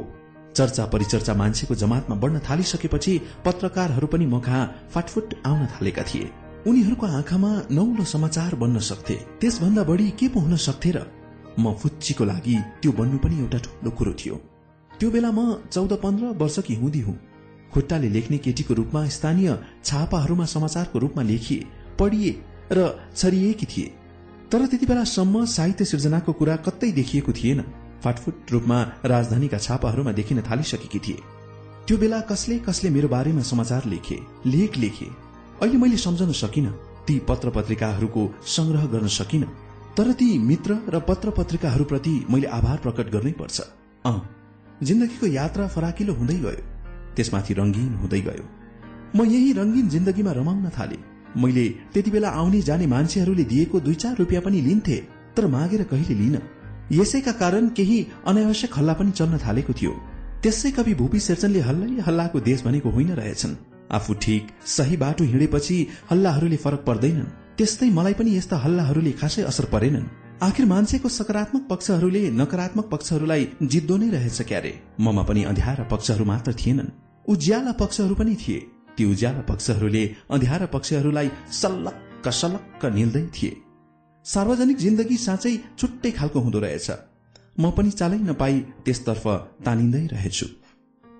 चर्चा 0.56 0.84
परिचर्चा 0.86 1.34
मान्छेको 1.34 1.74
जमातमा 1.74 2.16
बढ्न 2.16 2.38
थालिसकेपछि 2.48 3.14
पत्रकारहरू 3.44 4.06
पनि 4.06 4.26
म 4.26 4.38
कहाँ 4.40 4.62
फाटफुट 4.94 5.34
आउन 5.46 5.66
थालेका 5.74 6.02
थिए। 6.02 6.30
उनीहरूको 6.66 7.06
आँखामा 7.06 7.50
नौलो 7.70 8.04
समाचार 8.04 8.54
बन्न 8.62 8.78
सक्थे। 8.90 9.16
त्यसभन्दा 9.40 9.82
बढी 9.90 10.08
के 10.20 10.28
पो 10.28 10.40
हुन 10.40 10.56
सक्थे 10.66 10.90
र 10.90 11.02
म 11.58 11.74
फुच्चीको 11.74 12.24
लागि 12.24 12.54
त्यो 12.82 12.92
बन्नु 12.92 13.18
पनि 13.18 13.40
एउटा 13.40 13.58
ठुलो 13.58 13.90
कुरो 13.98 14.12
थियो। 14.20 14.36
त्यो 14.90 15.10
बेला 15.10 15.30
म 15.30 15.66
चौध 15.66 15.92
पन्ध्र 15.98 16.26
वर्षकी 16.38 16.74
हुँदी 16.74 17.00
हुँ। 17.00 17.18
खुट्टाले 17.73 18.08
लेख्ने 18.08 18.39
केटीको 18.39 18.74
रूपमा 18.74 19.07
स्थानीय 19.08 19.58
छापाहरूमा 19.84 20.44
समाचारको 20.47 20.99
रूपमा 20.99 21.23
लेखिए 21.23 21.66
पढिए 21.99 22.32
र 22.73 22.89
छरिएकी 23.16 23.66
थिए। 23.66 23.92
तर 24.52 24.66
त्यति 24.66 24.86
बेलासम्म 24.86 25.44
साहित्य 25.47 25.84
सिर्जनाको 25.84 26.32
कुरा 26.32 26.57
कतै 26.66 26.90
देखिएको 26.92 27.32
थिएन। 27.32 27.60
फाटफुट 28.05 28.52
रूपमा 28.52 28.78
राजधानीका 29.05 29.58
छापाहरूमा 29.58 30.12
देखिन 30.12 30.40
थालिसकेकी 30.42 30.99
थिए। 30.99 31.18
त्यो 31.86 31.97
बेला 31.99 32.20
कसले 32.20 32.58
कसले 32.58 32.90
मेरो 32.90 33.08
बारेमा 33.08 33.42
समाचार 33.42 33.84
लेखे 33.86 34.18
लेख 34.47 34.76
लेखे? 34.78 35.07
अहिले 35.62 35.78
मैले 35.78 35.97
सम्झन 35.97 36.32
सकिन। 36.32 36.66
ती 37.07 37.18
पत्र 37.28 37.50
पत्रिकाहरूको 37.50 38.23
संग्रह 38.47 38.86
गर्न 38.86 39.08
सकिन। 39.10 39.44
तर 39.97 40.12
ती 40.12 40.39
मित्र 40.39 40.78
र 40.89 41.00
पत्र 41.00 41.31
पत्रिकाहरूप्रति 41.31 42.15
मैले 42.31 42.47
आभार 42.49 42.76
प्रकट 42.78 43.10
गर्नै 43.12 43.32
पर्छ। 43.32 43.60
अ 44.05 44.12
जिन्दगीको 44.82 45.26
यात्रा 45.26 45.66
फराकिलो 45.68 46.15
हुँदै 46.15 46.34
गयो। 46.34 46.62
त्यसमाथि 47.16 47.55
रंगीन 47.55 47.94
हुँदै 47.94 48.20
गयो। 48.20 48.44
म 49.16 49.24
यही 49.24 49.52
रंगीन 49.52 49.89
जिन्दगीमा 49.89 50.32
रमाउन 50.32 50.68
थाले। 50.68 50.98
मैले 51.36 51.68
त्यति 51.68 52.10
बेला 52.10 52.28
आउने 52.28 52.60
जाने 52.60 52.86
मान्छेहरूले 52.86 53.44
दिएको 53.44 53.80
दुई 53.80 53.94
चार 53.94 54.16
रुपियाँ 54.16 54.42
पनि 54.42 54.60
लिन्थे 54.60 54.97
तर 55.36 55.47
मागेर 55.47 55.82
कहिले 55.82 56.14
लिन? 56.14 56.39
यसैका 56.92 57.32
कारण 57.32 57.68
केही 57.68 58.06
अनावश्यक 58.26 58.70
हल्ला 58.76 58.92
पनि 58.92 59.10
चल्न 59.10 59.39
थालेको 59.39 59.72
थियो। 59.72 59.92
त्यसै 60.42 60.70
कवि 60.70 60.94
भूपी 60.94 61.20
शेरचनले 61.20 61.60
हल्लै 61.60 62.00
हल्लाको 62.02 62.40
देश 62.40 62.64
भनेको 62.64 62.90
होइन 62.90 63.10
रहेछन्। 63.10 63.55
आफू 63.92 64.14
ठिक 64.14 64.47
सही 64.66 64.97
बाटो 64.97 65.24
हिँडेपछि 65.24 65.76
हल्लाहरूले 66.10 66.56
फरक 66.56 66.84
पर्दैनन्। 66.86 67.34
त्यस्तै 67.58 67.90
मलाई 67.90 68.12
पनि 68.12 68.36
यस्ता 68.36 68.56
हल्लाहरूले 68.56 69.12
खासै 69.12 69.42
असर 69.42 69.64
परेनन्। 69.64 70.19
आखिर 70.42 70.66
मान्छेको 70.66 71.08
सकारात्मक 71.08 71.66
पक्षहरूले 71.70 72.20
नकारात्मक 72.30 72.84
पक्षहरूलाई 72.88 73.46
जित्दो 73.62 73.96
नै 73.96 74.08
रहेछ 74.10 74.42
क्यारे? 74.42 74.72
ममा 75.00 75.22
पनि 75.22 75.42
अँध्यारा 75.44 75.84
पक्षहरू 75.84 76.24
मात्र 76.24 76.52
थिएनन्। 76.52 76.88
उज्याला 77.28 77.72
पक्षहरू 77.72 78.14
पनि 78.14 78.36
थिए। 78.36 78.60
ती 78.96 79.04
उज्याला 79.04 79.40
पक्षहरूले 79.40 80.04
अँध्यारा 80.30 80.66
पक्षहरूलाई 80.66 81.28
सल्लक्क 81.52 82.28
सलक्क 82.30 82.84
निल्दै 82.94 83.22
थिए। 83.36 83.50
सार्वजनिक 84.26 84.76
जिन्दगी 84.76 85.16
साँच्चै 85.16 85.52
छुट्टै 85.78 86.10
खालको 86.10 86.40
हुँदो 86.40 86.58
रहेछ। 86.58 86.88
म 87.60 87.70
पनि 87.76 87.90
चालै 87.90 88.18
नपाई 88.30 88.56
त्यसतर्फ 88.84 89.26
तानिँदै 89.66 90.04
रहेछु। 90.06 90.46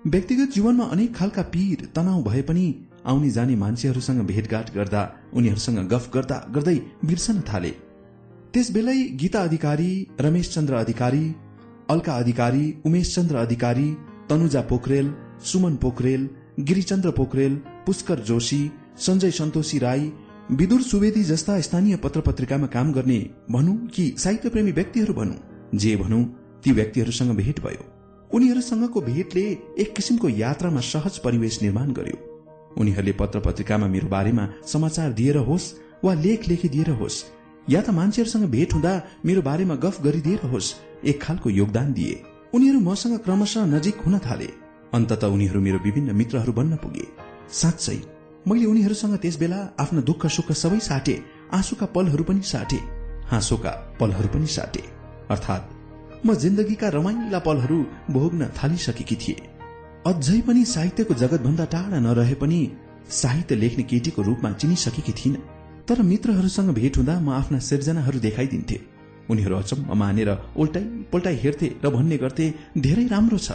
व्यक्तिगत 0.05 0.49
जीवनमा 0.49 0.85
अनेक 0.87 1.15
खालका 1.15 1.43
पीर 1.53 1.85
तनाव 1.95 2.23
भए 2.23 2.41
पनि 2.41 2.65
आउने 3.05 3.29
जाने 3.29 3.55
मान्छेहरूसँग 3.55 4.25
भेटघाट 4.25 4.73
गर्दा 4.73 5.01
उनीहरूसँग 5.33 5.79
गफ 5.93 6.09
गर्दा 6.13 6.37
गर्दै 6.55 6.77
बिर्सन 7.05 7.41
थाले। 7.49 7.73
त्यसबेलै 8.53 8.95
गीता 9.19 9.41
अधिकारी 9.41 9.91
रमेश 10.19 10.47
चन्द्र 10.53 10.73
अधिकारी 10.75 11.23
अल्का 11.89 12.15
अधिकारी 12.15 12.65
उमेश 12.85 13.13
चन्द्र 13.15 13.35
अधिकारी 13.37 13.85
तनुजा 14.29 14.61
पोखरेल 14.61 15.11
सुमन 15.51 15.75
पोखरेल 15.75 16.27
गिरिचन्द्र 16.59 17.11
पोखरेल 17.11 17.55
पुष्कर 17.85 18.19
जोशी 18.29 18.59
सञ्जय 19.05 19.31
सन्तोषी 19.31 19.79
राई 19.79 20.11
विदुर 20.51 20.81
सुवेदी 20.81 21.23
जस्ता 21.23 21.59
स्थानीय 21.61 21.95
पत्र 22.03 22.21
पत्रिकामा 22.21 22.67
काम 22.67 22.91
गर्ने 22.93 23.19
भनौँ 23.51 23.77
कि 23.87 24.13
साहित्यप्रेमी 24.17 24.71
व्यक्तिहरू 24.71 25.13
भनौँ। 25.13 25.39
जे 25.75 25.95
भनौँ 25.95 26.23
ती 26.63 26.71
व्यक्तिहरूसँग 26.71 27.35
भेट 27.37 27.59
भयो। 27.59 27.89
उनीहरूसँगको 28.31 29.01
भेटले 29.01 29.49
एक 29.79 29.95
किसिमको 29.95 30.29
यात्रामा 30.37 30.81
सहज 30.91 31.17
परिवेश 31.17 31.61
निर्माण 31.61 31.91
गर्यो। 31.93 32.17
उनीहरूले 32.77 33.13
पत्र 33.19 33.39
पत्रिकामा 33.39 33.87
मेरो 33.87 34.07
बारेमा 34.09 34.53
समाचार 34.67 35.13
दिएर 35.13 35.37
होस् 35.49 35.73
वा 36.03 36.13
लेख 36.25 36.47
लेखिदिएर 36.47 36.89
होस् 37.01 37.23
या 37.69 37.81
त 37.81 37.89
मान्छेहरूसँग 37.89 38.45
भेट 38.49 38.73
हुँदा 38.73 38.93
मेरो 39.25 39.41
बारेमा 39.41 39.75
गफ 39.75 40.01
गरिदिएर 40.03 40.45
होस् 40.45 40.73
एक 41.05 41.21
खालको 41.21 41.49
योगदान 41.49 41.93
दिए। 41.93 42.21
उनीहरू 42.53 42.79
मसँग 42.79 43.17
क्रमशः 43.17 43.65
नजिक 43.65 44.01
हुन 44.05 44.17
थाले। 44.19 44.49
अन्तत 44.93 45.23
उनीहरू 45.25 45.59
मेरो 45.61 45.79
विभिन्न 45.79 46.15
मित्रहरू 46.15 46.53
बन्न 46.53 46.75
पुगे। 46.75 47.05
साँच्चै 47.51 47.99
मैले 48.47 48.65
उनीहरूसँग 48.65 49.15
त्यस 49.17 49.37
बेला 49.39 49.59
आफ्ना 49.79 50.01
दुःख 50.01 50.25
सुख 50.27 50.51
सबै 50.51 50.79
साटे 50.79 51.15
आँसुका 51.53 51.85
पलहरू 51.85 52.23
पनि 52.23 52.41
साटे 52.43 52.79
हाँसोका 53.31 53.71
पलहरू 53.99 54.27
पनि 54.27 54.47
साटे। 54.47 54.83
अर्थात् 55.29 56.25
म 56.25 56.33
जिन्दगीका 56.35 56.87
रमाइला 56.89 57.39
पलहरू 57.39 57.77
भोग्न 58.09 58.49
थालिसकेकी 58.57 59.15
थिए। 59.15 59.47
अझै 60.07 60.39
पनि 60.41 60.65
साहित्यको 60.65 61.13
जगतभन्दा 61.13 61.65
टाढा 61.65 61.99
नरहे 61.99 62.35
पनि 62.35 62.59
साहित्य 63.11 63.55
लेख्ने 63.55 63.83
केटीको 63.83 64.21
रूपमा 64.21 64.51
चिनिसकेकी 64.51 65.13
थिइन। 65.13 65.37
तर 65.87 66.01
मित्रहरूसँग 66.01 66.69
भेट 66.73 66.97
हुँदा 66.97 67.19
म 67.19 67.29
आफ्ना 67.31 67.59
सिर्जनाहरू 67.59 68.19
देखाइदिन्थे। 68.19 68.79
उनीहरू 69.29 69.55
अचम्म 69.55 69.97
मानेर 69.97 70.29
उल्टाइ 70.55 70.83
पल्टाइ 71.11 71.35
हेर्थे 71.43 71.67
र 71.83 71.89
भन्ने 71.89 72.17
गर्थे 72.17 72.45
धेरै 72.77 73.05
राम्रो 73.07 73.37
छ। 73.37 73.51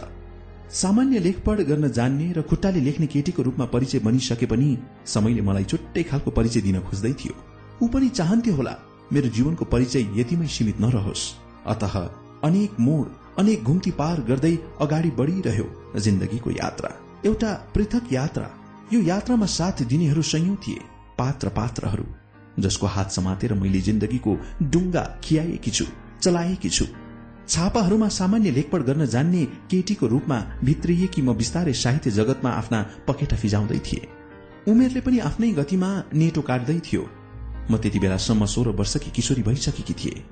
सामान्य 0.73 1.19
लेखपढ 1.19 1.59
गर्न 1.69 1.89
जान्ने 1.89 2.27
र 2.33 2.41
खुट्टाले 2.41 2.79
लेख्ने 2.81 3.07
केटीको 3.07 3.41
रूपमा 3.43 3.65
परिचय 3.73 3.99
बनिसके 3.99 4.45
पनि 4.45 4.69
समयले 5.05 5.41
मलाई 5.41 5.63
छुट्टै 5.63 6.03
खालको 6.03 6.31
परिचय 6.31 6.61
दिन 6.61 6.79
खोज्दै 6.87 7.13
थियो। 7.13 7.33
ऊ 7.81 7.87
पनि 7.87 8.09
चाहन्थ्यो 8.09 8.53
होला 8.55 8.73
मेरो 9.13 9.29
जीवनको 9.29 9.65
परिचय 9.65 10.03
यतिमै 10.19 10.47
सीमित 10.47 10.77
नरहोस्। 10.81 11.23
अत 11.65 11.83
अनेक 12.43 12.71
मोड 12.79 13.07
अनेक 13.39 13.63
घुम्ती 13.63 13.91
पार 13.91 14.17
गर्दै 14.27 14.53
अगाडि 14.81 15.09
बढ़िरह्यो 15.19 15.67
जिन्दगीको 15.99 16.49
यात्रा। 16.51 16.89
एउटा 17.25 17.51
पृथक 17.73 18.13
यात्रा। 18.13 18.47
यो 18.93 18.99
यात्रामा 19.03 19.45
साथ 19.45 19.83
दिनेहरू 19.87 20.21
संयौं 20.23 20.55
थिए। 20.63 20.79
पात्र 21.19 21.49
पात्रहरू 21.49 22.05
जसको 22.59 22.87
हात 22.87 23.11
समातेर 23.11 23.53
मैले 23.53 23.81
जिन्दगीको 23.81 24.37
डुङ्गा 24.63 25.03
खियाएकी 25.23 25.71
छु 25.71 25.85
चलाएकी 26.21 26.69
छु। 26.69 26.85
छापाहरूमा 27.47 28.07
सामान्य 28.09 28.51
लेखपढ 28.51 28.81
गर्न 28.81 29.05
जान्ने 29.05 29.43
केटीको 29.71 30.07
रूपमा 30.07 30.37
भित्रिएकी 30.63 31.21
म 31.21 31.33
बिस्तारै 31.33 31.73
साहित्य 31.73 32.11
जगतमा 32.11 32.49
आफ्ना 32.51 32.79
पखेटा 33.07 33.37
फिजाउँदै 33.37 33.79
थिए। 33.87 34.07
उमेरले 34.67 35.01
पनि 35.01 35.19
आफ्नै 35.19 35.51
गतिमा 35.51 35.89
नेटो 36.13 36.41
काट्दै 36.41 36.79
थियो। 36.87 37.03
म 37.71 37.77
त्यति 37.77 37.99
बेलासम्म 37.99 38.45
सोह्र 38.45 38.69
वर्षकी 38.79 39.11
किशोरी 39.11 39.43
भइसकेकी 39.43 39.93
थिए। 39.93 40.23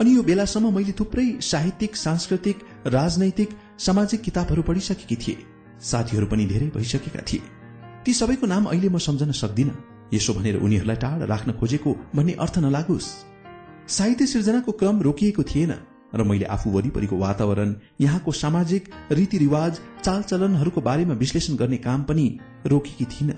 अनि 0.00 0.16
यो 0.16 0.22
बेलासम्म 0.22 0.74
मैले 0.74 0.92
थुप्रै 0.98 1.26
साहित्यिक 1.40 1.96
सांस्कृतिक 1.96 2.56
राजनैतिक 2.86 3.50
सामाजिक 3.78 4.20
किताबहरू 4.22 4.62
पढिसकेकी 4.62 5.16
थिए। 5.16 5.36
साथीहरू 5.80 6.26
पनि 6.26 6.46
धेरै 6.46 6.68
भइसकेका 6.74 7.22
थिए। 7.22 7.42
ती 8.04 8.12
सबैको 8.12 8.46
नाम 8.46 8.64
अहिले 8.66 8.88
म 8.88 8.98
सम्झन 8.98 9.30
सक्दिन। 9.32 9.70
यसो 10.14 10.34
भनेर 10.34 10.56
उनीहरूलाई 10.58 10.96
टाढा 10.96 11.24
राख्न 11.26 11.52
खोजेको 11.60 11.96
भन्ने 12.14 12.32
अर्थ 12.38 12.58
नलागोस्। 12.58 13.08
साहित्य 13.88 14.26
सिर्जनाको 14.26 14.72
क्रम 14.72 15.00
रोकिएको 15.02 15.42
थिएन 15.44 15.72
र 16.14 16.22
मैले 16.24 16.44
आफू 16.46 16.70
वरिपरिको 16.70 17.16
वातावरण 17.18 17.74
यहाँको 18.00 18.32
सामाजिक 18.34 18.88
रीतिरिवाज 19.12 19.80
चालचलनहरूको 20.04 20.80
बारेमा 20.80 21.14
विश्लेषण 21.14 21.56
गर्ने 21.56 21.76
काम 21.78 22.02
पनि 22.02 22.26
रोकेकी 22.66 23.04
थिइन। 23.06 23.30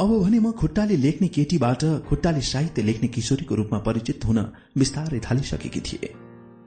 अब 0.00 0.10
भने 0.20 0.38
म 0.38 0.52
खुट्टाले 0.52 0.96
लेख्ने 0.96 1.28
केटीबाट 1.28 1.84
खुट्टाले 2.08 2.40
साहित्य 2.42 2.82
लेख्ने 2.82 3.08
किशोरीको 3.08 3.54
रूपमा 3.54 3.78
परिचित 3.78 4.24
हुन 4.24 4.38
बिस्तारै 4.78 5.20
थालिसकेकी 5.20 5.80
थिए। 5.82 6.14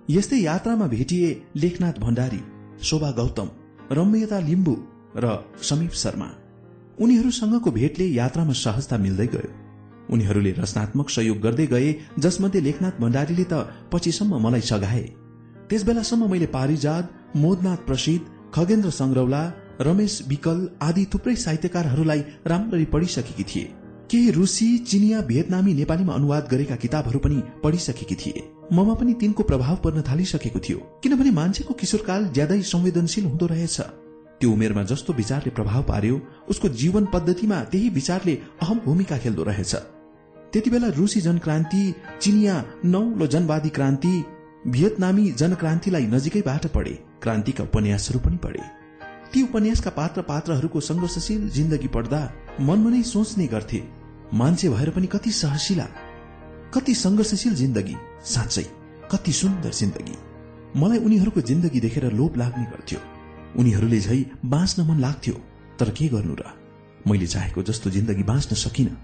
यस्तै 0.10 0.38
यात्रामा 0.38 0.88
भेटिए 0.88 1.30
लेखनाथ 1.56 2.00
भण्डारी 2.00 2.42
शोभा 2.84 3.12
गौतम 3.12 3.50
रम्यता 3.92 4.40
लिम्बू 4.40 4.76
र 5.18 5.26
समीप 5.62 5.92
शर्मा। 5.96 6.30
उनीहरूसँगको 7.00 7.72
भेटले 7.72 8.06
यात्रामा 8.06 8.54
सहजता 8.54 8.98
मिल्दै 8.98 9.28
गयो। 9.28 9.50
उनीहरूले 10.10 10.52
रचनात्मक 10.52 11.10
सहयोग 11.10 11.40
गर्दै 11.40 11.66
गए 11.66 11.94
जसमध्ये 12.20 12.62
लेखनाथ 12.62 13.00
भण्डारीले 13.00 13.44
त 13.44 13.54
पछिसम्म 13.92 14.38
मलाई 14.38 14.62
सघाए। 14.62 15.04
त्यस 15.70 15.84
बेलासम्म 15.84 16.30
मैले 16.32 16.46
पारिजात 16.46 17.36
मोदनाथ 17.36 17.78
प्रसिद्ध 17.86 18.24
खगेन्द्र 18.56 18.90
संग्रौला 18.90 19.44
रमेश 19.82 20.22
विकल 20.28 20.68
आदि 20.82 21.06
थुप्रै 21.14 21.36
साहित्यकारहरूलाई 21.36 22.20
राम्ररी 22.48 22.86
पढिसकेकी 22.86 23.44
थिए। 23.44 23.72
केही 24.12 24.32
रुसी 24.32 24.78
चिनिया 24.78 25.22
भियतनामी 25.22 25.74
नेपालीमा 25.74 26.14
अनुवाद 26.14 26.48
गरेका 26.52 26.76
किताबहरू 26.76 27.20
पनि 27.20 27.42
पढिसकेकी 27.64 28.16
थिए। 28.16 28.44
ममा 28.74 28.94
पनि 28.94 29.14
तिनको 29.14 29.44
प्रभाव 29.44 29.76
पर्न 29.76 30.02
थालिसकेको 30.02 30.60
थियो। 30.60 30.78
किनभने 31.04 31.32
मान्छेको 31.32 31.74
किशोरकाल 31.74 32.28
ज्यादै 32.28 32.62
संवेदनशील 32.62 33.26
हुँदो 33.26 33.46
रहेछ। 33.46 34.03
त्यो 34.44 34.52
उमेरमा 34.52 34.82
जस्तो 34.84 35.14
विचारले 35.14 35.52
प्रभाव 35.56 35.84
पार्यो 35.88 36.16
उसको 36.52 36.68
जीवन 36.76 37.06
पद्धतिमा 37.14 37.58
त्यही 37.72 37.90
विचारले 37.90 38.34
अहम 38.62 38.80
भूमिका 38.86 39.18
खेल्दो 39.18 39.44
रहेछ। 39.44 39.76
त्यति 40.54 40.70
बेला 40.70 40.88
रूसी 40.98 41.22
जनक्रान्ति 41.22 41.84
चिनिया 42.22 42.56
नौलो 42.86 43.28
जनवादी 43.28 43.70
क्रान्ति 43.70 44.12
भियतनामी 44.68 45.26
जनक्रान्तिलाई 45.32 46.06
नजिकैबाट 46.08 46.68
पढे। 46.76 46.96
क्रान्तिका 47.24 47.64
उपन्यासहरू 47.64 48.20
पनि 48.20 48.38
पढे। 48.44 48.64
ती 49.34 49.44
उपन्यासका 49.44 49.92
पात्र 49.96 50.22
पात्रहरूको 50.28 50.80
संघर्षशील 50.82 51.48
जिन्दगी 51.50 51.88
पढ्दा 51.88 52.22
मनमा 52.60 52.90
नै 52.90 53.02
सोच्ने 53.14 53.48
गर्थे 53.48 53.82
मान्छे 54.34 54.70
भएर 54.70 54.90
पनि 54.90 55.08
कति 55.08 55.32
सहशिला 55.40 55.88
कति 56.76 56.94
संघर्षशील 56.96 57.56
जिन्दगी 57.56 57.96
साँच्चै 58.26 58.68
कति 59.12 59.32
सुन्दर 59.32 59.72
जिन्दगी। 59.82 60.20
मलाई 60.76 61.00
उनीहरूको 61.00 61.42
जिन्दगी 61.50 61.80
देखेर 61.80 62.12
लोभ 62.12 62.38
लाग्ने 62.38 62.66
गर्थ्यो। 62.68 63.00
उनीहरूले 63.58 64.00
झै 64.00 64.26
बाँच्न 64.46 64.84
मन 64.84 65.00
लाग्थ्यो। 65.00 65.34
तर 65.80 65.90
के 65.90 66.08
गर्नु 66.08 66.34
र? 66.34 66.44
मैले 67.08 67.28
चाहेको 67.28 67.64
जस्तो 67.64 67.90
जिन्दगी 67.90 68.24
बाँच्न 68.24 68.56
सकिन। 68.56 68.98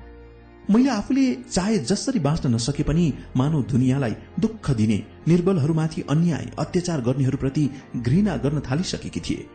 मैले 0.69 0.89
आफूले 0.89 1.35
चाहे 1.35 1.77
जसरी 1.79 2.19
बाँच्न 2.19 2.55
नसके 2.55 2.83
पनि 2.83 3.13
मानव 3.37 3.61
दुनियाँलाई 3.61 4.15
दुःख 4.39 4.71
दिने 4.71 5.03
निर्बलहरूमाथि 5.27 6.01
अन्याय 6.01 6.51
अत्याचार 6.59 7.01
गर्नेहरूप्रति 7.01 7.69
घृणा 7.95 8.37
गर्न 8.37 8.59
थालिसकेकी 8.59 9.19
थिए। 9.19 9.47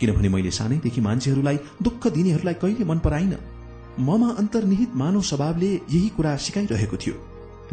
किनभने 0.00 0.28
मैले 0.28 0.50
सानैदेखि 0.50 1.00
मान्छेहरूलाई 1.00 1.58
दुःख 1.82 2.06
दिनेहरूलाई 2.06 2.54
कहिले 2.54 2.84
मन 2.84 2.98
पराइन। 2.98 3.36
ममा 4.00 4.30
अन्तर्निहित 4.30 4.94
मानव 4.94 5.20
स्वभावले 5.20 5.74
यही 5.74 6.08
कुरा 6.08 6.36
सिकाइरहेको 6.36 6.96
थियो। 6.96 7.14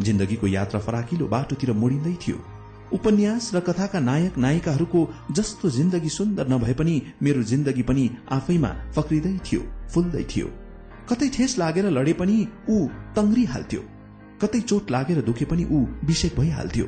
जिन्दगीको 0.00 0.46
यात्रा 0.46 0.80
फराकिलो 0.80 1.26
बाटोतिर 1.26 1.72
मोडिँदै 1.72 2.16
थियो। 2.28 2.36
उपन्यास 2.92 3.50
र 3.54 3.60
कथाका 3.60 4.00
नायक 4.00 4.38
नायिकाहरूको 4.38 5.00
जस्तो 5.30 5.70
जिन्दगी 5.70 6.08
सुन्दर 6.08 6.48
नभए 6.48 6.74
पनि 6.74 6.94
मेरो 7.22 7.42
जिन्दगी 7.42 7.82
पनि 7.82 8.04
आफैमा 8.30 8.70
फक्रिँदै 8.96 9.32
थियो 9.46 9.62
फुल्दै 9.94 10.24
थियो। 10.32 10.48
कतै 11.10 11.28
ठेस 11.28 11.58
लागेर 11.58 11.86
लडे 11.90 12.12
पनि 12.12 12.36
ऊ 12.68 12.76
तङ्ग्रिहाल्थ्यो। 13.16 13.82
कतै 14.42 14.60
चोट 14.60 14.90
लागेर 14.90 15.22
दुखे 15.22 15.44
पनि 15.44 15.64
ऊ 15.64 15.78
विषेक 16.04 16.36
भइहाल्थ्यो। 16.36 16.86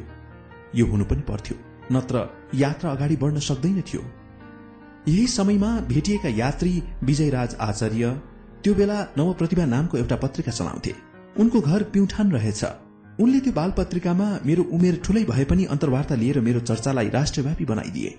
यो 0.75 0.87
हुनु 0.87 1.05
पनि 1.05 1.23
पर्थ्यो 1.29 1.57
नत्र 1.93 2.29
यात्रा 2.55 2.91
अगाडि 2.91 3.17
बढ्न 3.17 3.39
सक्दैन 3.49 3.81
थियो। 3.89 4.03
यही 5.09 5.27
समयमा 5.29 5.71
भेटिएका 5.89 6.29
यात्री 6.37 6.75
विजयराज 7.03 7.57
आचार्य 7.61 8.13
त्यो 8.65 8.75
बेला 8.75 8.99
नवप्रतिभा 9.19 9.65
नामको 9.67 9.99
एउटा 9.99 10.17
पत्रिका 10.17 10.53
चलाउँथे। 10.53 10.95
उनको 11.39 11.61
घर 11.61 11.83
प्युठान 11.93 12.33
रहेछ। 12.33 12.65
उनले 13.21 13.41
त्यो 13.41 13.53
बाल 13.55 13.71
पत्रिकामा 13.79 14.27
मेरो 14.47 14.63
उमेर 14.75 14.95
ठूलै 15.05 15.23
भए 15.25 15.45
पनि 15.51 15.65
अन्तर्वार्ता 15.71 16.15
लिएर 16.23 16.41
मेरो 16.47 16.61
चर्चालाई 16.69 17.09
राष्ट्रव्यापी 17.17 17.65
बनाइदिए। 17.65 18.11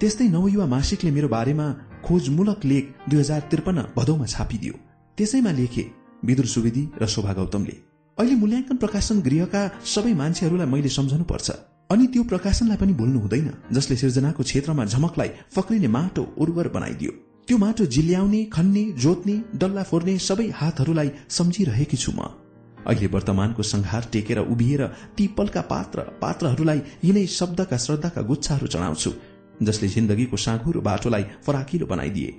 त्यस्तै 0.00 0.26
नवयुवा 0.28 0.66
मासिकले 0.74 1.10
मेरो 1.16 1.28
बारेमा 1.28 1.66
खोजमूलक 2.06 2.60
लेख 2.70 2.84
दुई 3.10 3.18
हजार 3.18 3.40
त्रिपन्न 3.50 3.86
भदौमा 3.96 4.26
छापिदियो। 4.34 4.74
त्यसैमा 5.18 5.52
लेखे 5.58 5.84
विदुर 6.22 6.46
सुवेदी 6.54 6.84
र 7.02 7.06
शोभा 7.14 7.32
गौतमले 7.38 7.76
अहिले 8.18 8.36
मूल्याङ्कन 8.42 8.76
प्रकाशन 8.82 9.16
गृहका 9.26 9.62
सबै 9.94 10.14
मान्छेहरूलाई 10.22 10.68
मैले 10.74 10.94
सम्झनु 10.98 11.24
पर्छ 11.32 11.48
अनि 11.90 12.06
त्यो 12.14 12.22
प्रकाशनलाई 12.30 12.78
पनि 12.82 12.92
भुल्नु 13.02 13.18
हुँदैन 13.26 13.50
जसले 13.74 13.96
सिर्जनाको 14.02 14.42
क्षेत्रमा 14.48 14.84
झमकलाई 14.92 15.30
फक्रिने 15.56 15.88
माटो 15.98 16.22
उर्वर 16.42 16.68
बनाइदियो। 16.76 17.12
त्यो 17.48 17.56
माटो 17.58 17.84
जिल्याउने 17.94 18.40
खन्ने 18.54 18.82
जोत्ने 19.02 19.36
डल्ला 19.60 19.82
फोर्ने 19.90 20.18
सबै 20.30 20.48
हातहरूलाई 20.60 21.10
सम्झिरहेकी 21.36 21.96
छु 21.96 22.12
म। 22.12 22.45
अहिले 22.86 23.06
वर्तमानको 23.06 23.62
संहार 23.64 24.08
टेकेर 24.12 24.38
उभिएर 24.38 24.82
ती 25.16 25.26
पलका 25.36 25.60
पात्र 25.70 26.00
पात्रहरूलाई 26.22 26.80
यिनै 27.04 27.26
शब्दका 27.34 27.76
श्रद्धाका 27.76 28.22
गुच्छाहरू 28.22 28.66
चढाउँछु 28.66 29.12
जसले 29.62 29.88
जिन्दगीको 29.88 30.36
साँघुरो 30.36 30.80
बाटोलाई 30.80 31.24
फराकिलो 31.46 31.86
बनाइदिए। 31.86 32.34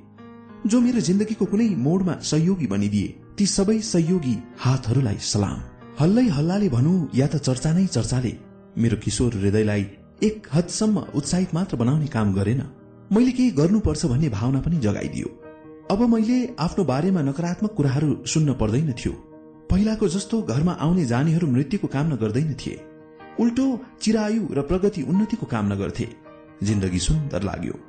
जो 0.68 0.80
मेरो 0.82 1.02
जिन्दगीको 1.02 1.46
कुनै 1.46 1.70
मोडमा 1.86 2.16
सहयोगी 2.24 2.68
बनिदिए 2.68 3.14
ती 3.38 3.46
सबै 3.48 3.80
सहयोगी 3.90 4.36
हातहरूलाई 4.60 5.18
सलाम। 5.26 5.60
हल्लै 6.00 6.28
हल्लाले 6.30 6.70
भनौँ 6.70 6.98
या 7.16 7.28
त 7.28 7.36
चर्चा 7.48 7.74
नै 7.74 7.86
चर्चाले 7.88 8.34
मेरो 8.78 8.98
किशोर 9.04 9.34
हृदयलाई 9.36 9.84
एक 10.24 10.48
हदसम्म 10.54 11.06
उत्साहित 11.16 11.54
मात्र 11.54 11.78
बनाउने 11.78 12.08
काम 12.16 12.34
गरेन। 12.34 12.62
मैले 13.12 13.32
केही 13.32 13.52
गर्नुपर्छ 13.60 14.06
भन्ने 14.06 14.30
भावना 14.30 14.60
पनि 14.62 14.78
जगाइदियो। 14.80 15.30
अब 15.92 16.02
मैले 16.14 16.38
आफ्नो 16.60 16.84
बारेमा 16.84 17.22
नकारात्मक 17.22 17.74
कुराहरू 17.74 18.10
सुन्न 18.28 18.54
पर्दैन 18.54 18.92
थियो। 19.00 19.14
पहिलाको 19.70 20.08
जस्तो 20.08 20.42
घरमा 20.42 20.72
आउने 20.72 21.06
जानेहरू 21.06 21.48
मृत्युको 21.48 21.88
कामना 21.88 22.16
गर्दैन 22.16 22.54
थिए। 22.54 22.86
उल्टो 23.40 23.66
चिरायु 24.02 24.48
र 24.52 24.62
प्रगति 24.62 25.02
उन्नतिको 25.02 25.46
कामना 25.46 25.76
गर्थे। 25.76 26.08
जिन्दगी 26.64 27.00
सुन्दर 27.00 27.44
लाग्यो। 27.44 27.80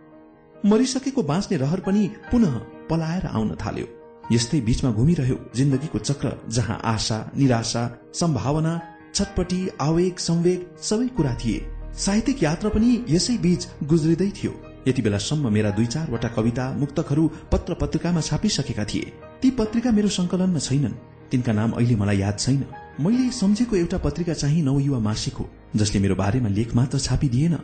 मरिसकेको 0.66 1.22
बाँच्ने 1.22 1.56
रहर 1.58 1.80
पनि 1.80 2.10
पुनः 2.32 2.58
पलाएर 2.90 3.26
आउन 3.26 3.56
थाल्यो। 3.66 3.86
यस्तै 4.32 4.60
बीचमा 4.60 4.90
घुमिरह्यो 4.90 5.50
जिन्दगीको 5.54 5.98
चक्र 5.98 6.32
जहाँ 6.48 6.80
आशा 6.84 7.30
निराशा 7.36 7.84
सम्भावना 8.14 8.80
छटपटी 9.14 9.68
आवेग 9.80 10.16
संवेग 10.16 10.66
सबै 10.82 11.06
कुरा 11.08 11.34
थिए। 11.34 11.66
साहित्यिक 11.94 12.42
यात्रा 12.42 12.70
पनि 12.70 13.04
यसै 13.08 13.36
बीच 13.38 13.68
गुज्रिँदै 13.84 14.30
थियो। 14.30 14.52
यति 14.88 15.02
बेलासम्म 15.02 15.52
मेरा 15.52 15.70
दुई 15.70 15.86
चारवटा 15.86 16.28
कविता 16.28 16.72
मुक्तकहरू 16.72 17.30
पत्र 17.52 17.74
पत्रिकामा 17.74 18.20
छापिसकेका 18.20 18.84
थिए। 18.84 19.12
ती 19.42 19.50
पत्रिका 19.50 19.90
मेरो 19.90 20.08
संकलनमा 20.08 20.58
छैनन्। 20.58 21.17
तिनका 21.30 21.52
नाम 21.52 21.70
अहिले 21.72 21.96
मलाई 21.96 22.18
याद 22.18 22.38
छैन। 22.38 22.64
मैले 23.00 23.30
सम्झेको 23.32 23.76
एउटा 23.76 23.98
पत्रिका 23.98 24.34
चाहिँ 24.34 24.62
नवयुवा 24.62 24.98
मासिक 24.98 25.34
हो 25.34 25.48
जसले 25.76 26.00
मेरो 26.00 26.14
बारेमा 26.14 26.48
लेख 26.48 26.74
मात्र 26.74 26.98
छापिदिएन। 26.98 27.58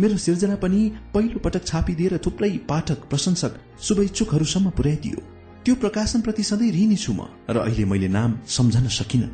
मेरो 0.00 0.16
सिर्जना 0.16 0.56
पनि 0.56 0.80
पहिलो 1.14 1.38
पटक 1.44 1.64
छापिदिएर 1.66 2.16
थुप्रै 2.26 2.50
पाठक 2.68 3.08
प्रशंसक 3.10 3.52
शुभेच्छुकहरूसम्म 3.82 4.70
पुर्याइदियो। 4.70 5.20
त्यो 5.64 5.74
प्रकाशनप्रति 5.74 6.42
सधैँ 6.42 6.72
ऋणी 6.72 6.96
छु 6.96 7.12
म 7.12 7.28
र 7.50 7.56
अहिले 7.58 7.84
मैले 7.84 8.08
नाम 8.08 8.38
सम्झन 8.48 8.88
सकिन। 8.88 9.28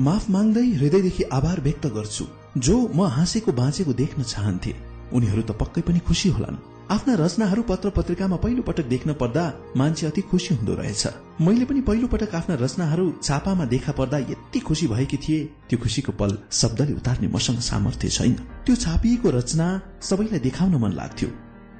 माफ 0.00 0.30
माग्दै 0.30 0.66
हृदयदेखि 0.80 1.22
आभार 1.32 1.60
व्यक्त 1.60 1.86
गर्छु। 1.96 2.24
जो 2.58 2.76
म 2.94 3.06
हाँसेको 3.06 3.52
बाँचेको 3.52 3.92
देख्न 3.92 4.22
चाहन्थे 4.24 4.72
उनीहरू 5.12 5.42
त 5.42 5.50
पक्कै 5.60 5.80
पनि 5.80 5.98
खुसी 5.98 6.28
होलान्। 6.28 6.56
आफ्ना 6.90 7.14
रचनाहरू 7.14 7.62
पत्र 7.62 7.90
पत्रिकामा 7.90 8.36
पहिलो 8.36 8.62
पटक 8.62 8.84
देख्न 8.88 9.12
पर्दा 9.12 9.42
मान्छे 9.76 10.06
अति 10.06 10.20
खुसी 10.20 10.54
हुँदो 10.54 10.74
रहेछ। 10.74 11.06
मैले 11.40 11.64
पनि 11.64 11.80
पहिलो 11.80 12.06
पटक 12.08 12.34
आफ्ना 12.34 12.54
रचनाहरू 12.54 13.04
छापामा 13.22 13.64
देखा 13.64 13.92
पर्दा 13.92 14.18
यति 14.18 14.60
खुसी 14.60 14.86
भएकी 14.86 15.16
थिए। 15.16 15.44
त्यो 15.68 15.78
खुसीको 15.78 16.12
पल 16.12 16.32
शब्दले 16.50 16.92
उतार्ने 16.92 17.28
मसँग 17.28 17.60
सामर्थ्य 17.60 18.08
छैन। 18.08 18.34
त्यो 18.64 18.76
छापिएको 18.76 19.30
रचना 19.30 19.68
सबैलाई 20.00 20.40
देखाउन 20.40 20.74
मन 20.80 20.92
लाग्थ्यो। 20.92 21.28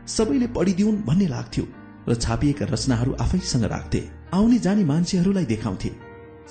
सबैले 0.07 0.47
पढिदिउन् 0.53 1.03
भन्ने 1.09 1.29
लाग्थ्यो 1.29 1.65
र 2.09 2.15
छापिएका 2.15 2.67
रचनाहरू 2.69 3.17
आफैसँग 3.21 3.65
राख्थे। 3.65 4.05
आउने 4.35 4.59
जाने 4.61 4.85
मान्छेहरूलाई 4.85 5.45
देखाउँथे। 5.47 5.91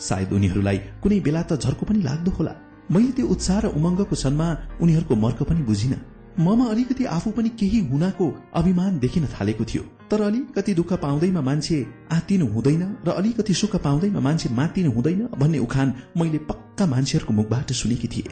सायद 0.01 0.33
उनीहरूलाई 0.33 0.77
कुनै 1.03 1.19
बेला 1.21 1.41
त 1.43 1.61
झर्को 1.61 1.85
पनि 1.85 2.01
लाग्दो 2.01 2.31
होला। 2.31 2.53
मैले 2.91 3.11
त्यो 3.13 3.25
उत्साह 3.27 3.59
र 3.59 3.65
उमङ्गको 3.77 4.15
क्षणमा 4.15 4.47
उनीहरूको 4.81 5.15
मर्क 5.15 5.43
पनि 5.45 5.61
बुझिन। 5.61 6.16
ममा 6.39 6.65
अलिकति 6.65 7.05
आफू 7.07 7.31
पनि 7.31 7.49
केही 7.59 7.79
हुनाको 7.89 8.25
अभिमान 8.55 8.97
देखिन 8.99 9.25
थालेको 9.27 9.65
थियो। 9.65 9.83
तर 10.11 10.21
अलिकति 10.21 10.73
दुःख 10.73 10.93
पाउँदैमा 10.93 11.41
मान्छे 11.41 11.77
आतिनु 12.11 12.45
हुँदैन 12.47 12.83
र 13.07 13.09
अलिकति 13.11 13.53
सुख 13.53 13.75
पाउँदैमा 13.83 14.19
मान्छे 14.19 14.49
मातिनु 14.53 14.91
हुँदैन 14.91 15.27
भन्ने 15.37 15.59
उखान 15.59 15.93
मैले 16.17 16.37
पक्का 16.49 16.85
मान्छेहरूको 16.85 17.33
मुखबाट 17.33 17.71
सुनेकी 17.73 18.07
थिए। 18.07 18.29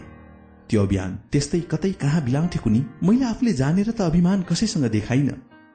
त्यो 0.70 0.82
अभियान 0.82 1.18
त्यस्तै 1.32 1.60
कतै 1.72 1.92
कहाँ 2.02 2.22
बिलाउँथे 2.26 2.60
कुनी? 2.60 2.82
मैले 3.04 3.26
आफूले 3.26 3.54
जानेर 3.54 3.92
त 3.92 4.02
अभिमान 4.02 4.42
कसैसँग 4.42 4.86
देखाइन। 4.92 5.30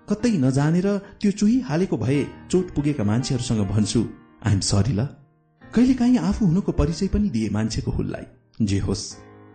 कतै 0.09 0.31
नजानेर 0.39 0.86
त्यो 1.20 1.31
चुही 1.33 1.59
हालेको 1.60 1.97
भए 1.97 2.20
चोट 2.50 2.70
पुगेका 2.75 3.05
मान्छेहरूसँग 3.05 3.67
भन्छु 3.68 4.00
आइएम 4.47 4.60
सरी 4.60 4.92
ल। 4.92 5.07
कहिलेकाहीँ 5.62 6.18
आफू 6.20 6.47
हुनुको 6.47 6.73
परिचय 6.73 7.09
पनि 7.09 7.28
दिए 7.31 7.50
मान्छेको 7.50 7.91
हुललाई। 7.91 8.25
जे 8.65 8.78
होस् 8.78 9.05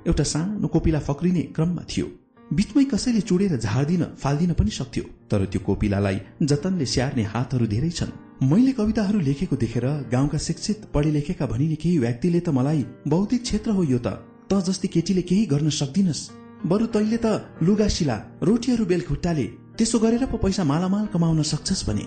एउटा 0.08 0.24
सानो 0.24 0.68
कोपिला 0.68 1.00
फक्रिने 1.00 1.42
क्रममा 1.56 1.84
थियो। 1.90 2.08
बीचमै 2.54 2.84
कसैले 2.86 3.22
चुडेर 3.22 3.56
झार्दिन 3.58 4.04
फाल्दिन 4.22 4.52
पनि 4.54 4.72
सक्थ्यो 4.72 5.04
तर 5.32 5.46
त्यो 5.52 5.62
कोपिलालाई 5.66 6.18
जतनले 6.44 6.86
स्याहार्ने 6.86 7.24
हातहरू 7.34 7.66
धेरै 7.68 7.90
छन्। 7.90 8.12
मैले 8.50 8.72
कविताहरू 8.72 9.20
लेखेको 9.20 9.56
देखेर 9.56 9.86
गाउँका 10.12 10.38
शिक्षित 10.38 10.86
पढे 10.94 11.12
लेखेका 11.12 11.46
भनिने 11.46 11.76
केही 11.82 11.98
व्यक्तिले 11.98 12.40
त 12.40 12.50
मलाई 12.58 12.86
बौद्धिक 13.08 13.42
क्षेत्र 13.42 13.72
हो 13.72 13.84
यो 13.84 13.98
त 13.98 14.14
त 14.50 14.62
जस्ती 14.68 14.88
केटीले 14.94 15.22
केही 15.30 15.46
गर्न 15.54 15.70
सक्दिनस्। 15.80 16.22
बरु 16.70 16.86
तैले 16.94 17.18
त 17.26 17.28
लुगा 17.66 17.88
शिला 17.90 18.18
रोटीहरू 18.44 18.86
बेल 18.86 19.02
खुट्टाले 19.10 19.46
त्यसो 19.78 20.00
गरेर 20.00 20.26
पो 20.30 20.38
पैसा 20.38 20.64
मालामाल 20.64 21.06
कमाउन 21.14 21.42
सक्छस् 21.52 21.86
भने। 21.90 22.06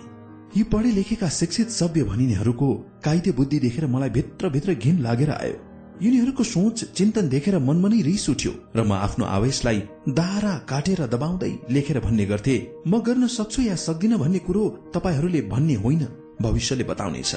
यी 0.57 0.63
पढे 0.73 0.91
लेखेका 0.99 1.29
शिक्षित 1.41 1.69
सभ्य 1.71 2.03
भनिनेहरूको 2.11 2.69
काइदे 3.05 3.33
बुद्धि 3.39 3.59
देखेर 3.67 3.87
मलाई 3.87 4.11
भित्रभित्र 4.17 4.75
घिन 4.75 5.03
लागेर 5.03 5.31
आयो। 5.33 5.57
यिनीहरूको 6.03 6.45
सोच 6.45 6.85
चिन्तन 6.95 7.29
देखेर 7.29 7.59
मनमा 7.59 7.89
नै 7.89 8.01
रिस 8.03 8.29
उठ्यो 8.31 8.53
र 8.77 8.83
म 8.83 8.93
आफ्नो 8.93 9.25
आवेशलाई 9.27 9.79
दारा 10.09 10.55
काटेर 10.71 11.01
दबाउँदै 11.07 11.53
लेखेर 11.71 11.99
भन्ने 12.01 12.25
गर्थे 12.27 12.55
म 12.87 13.01
गर्न 13.03 13.27
सक्छु 13.27 13.63
या 13.63 13.77
सक्दिन 13.77 14.17
भन्ने 14.17 14.39
कुरो 14.39 14.63
तपाईँहरूले 14.95 15.41
भन्ने 15.43 15.75
होइन 15.75 16.03
भविष्यले 16.43 16.85
बताउनेछ। 16.85 17.33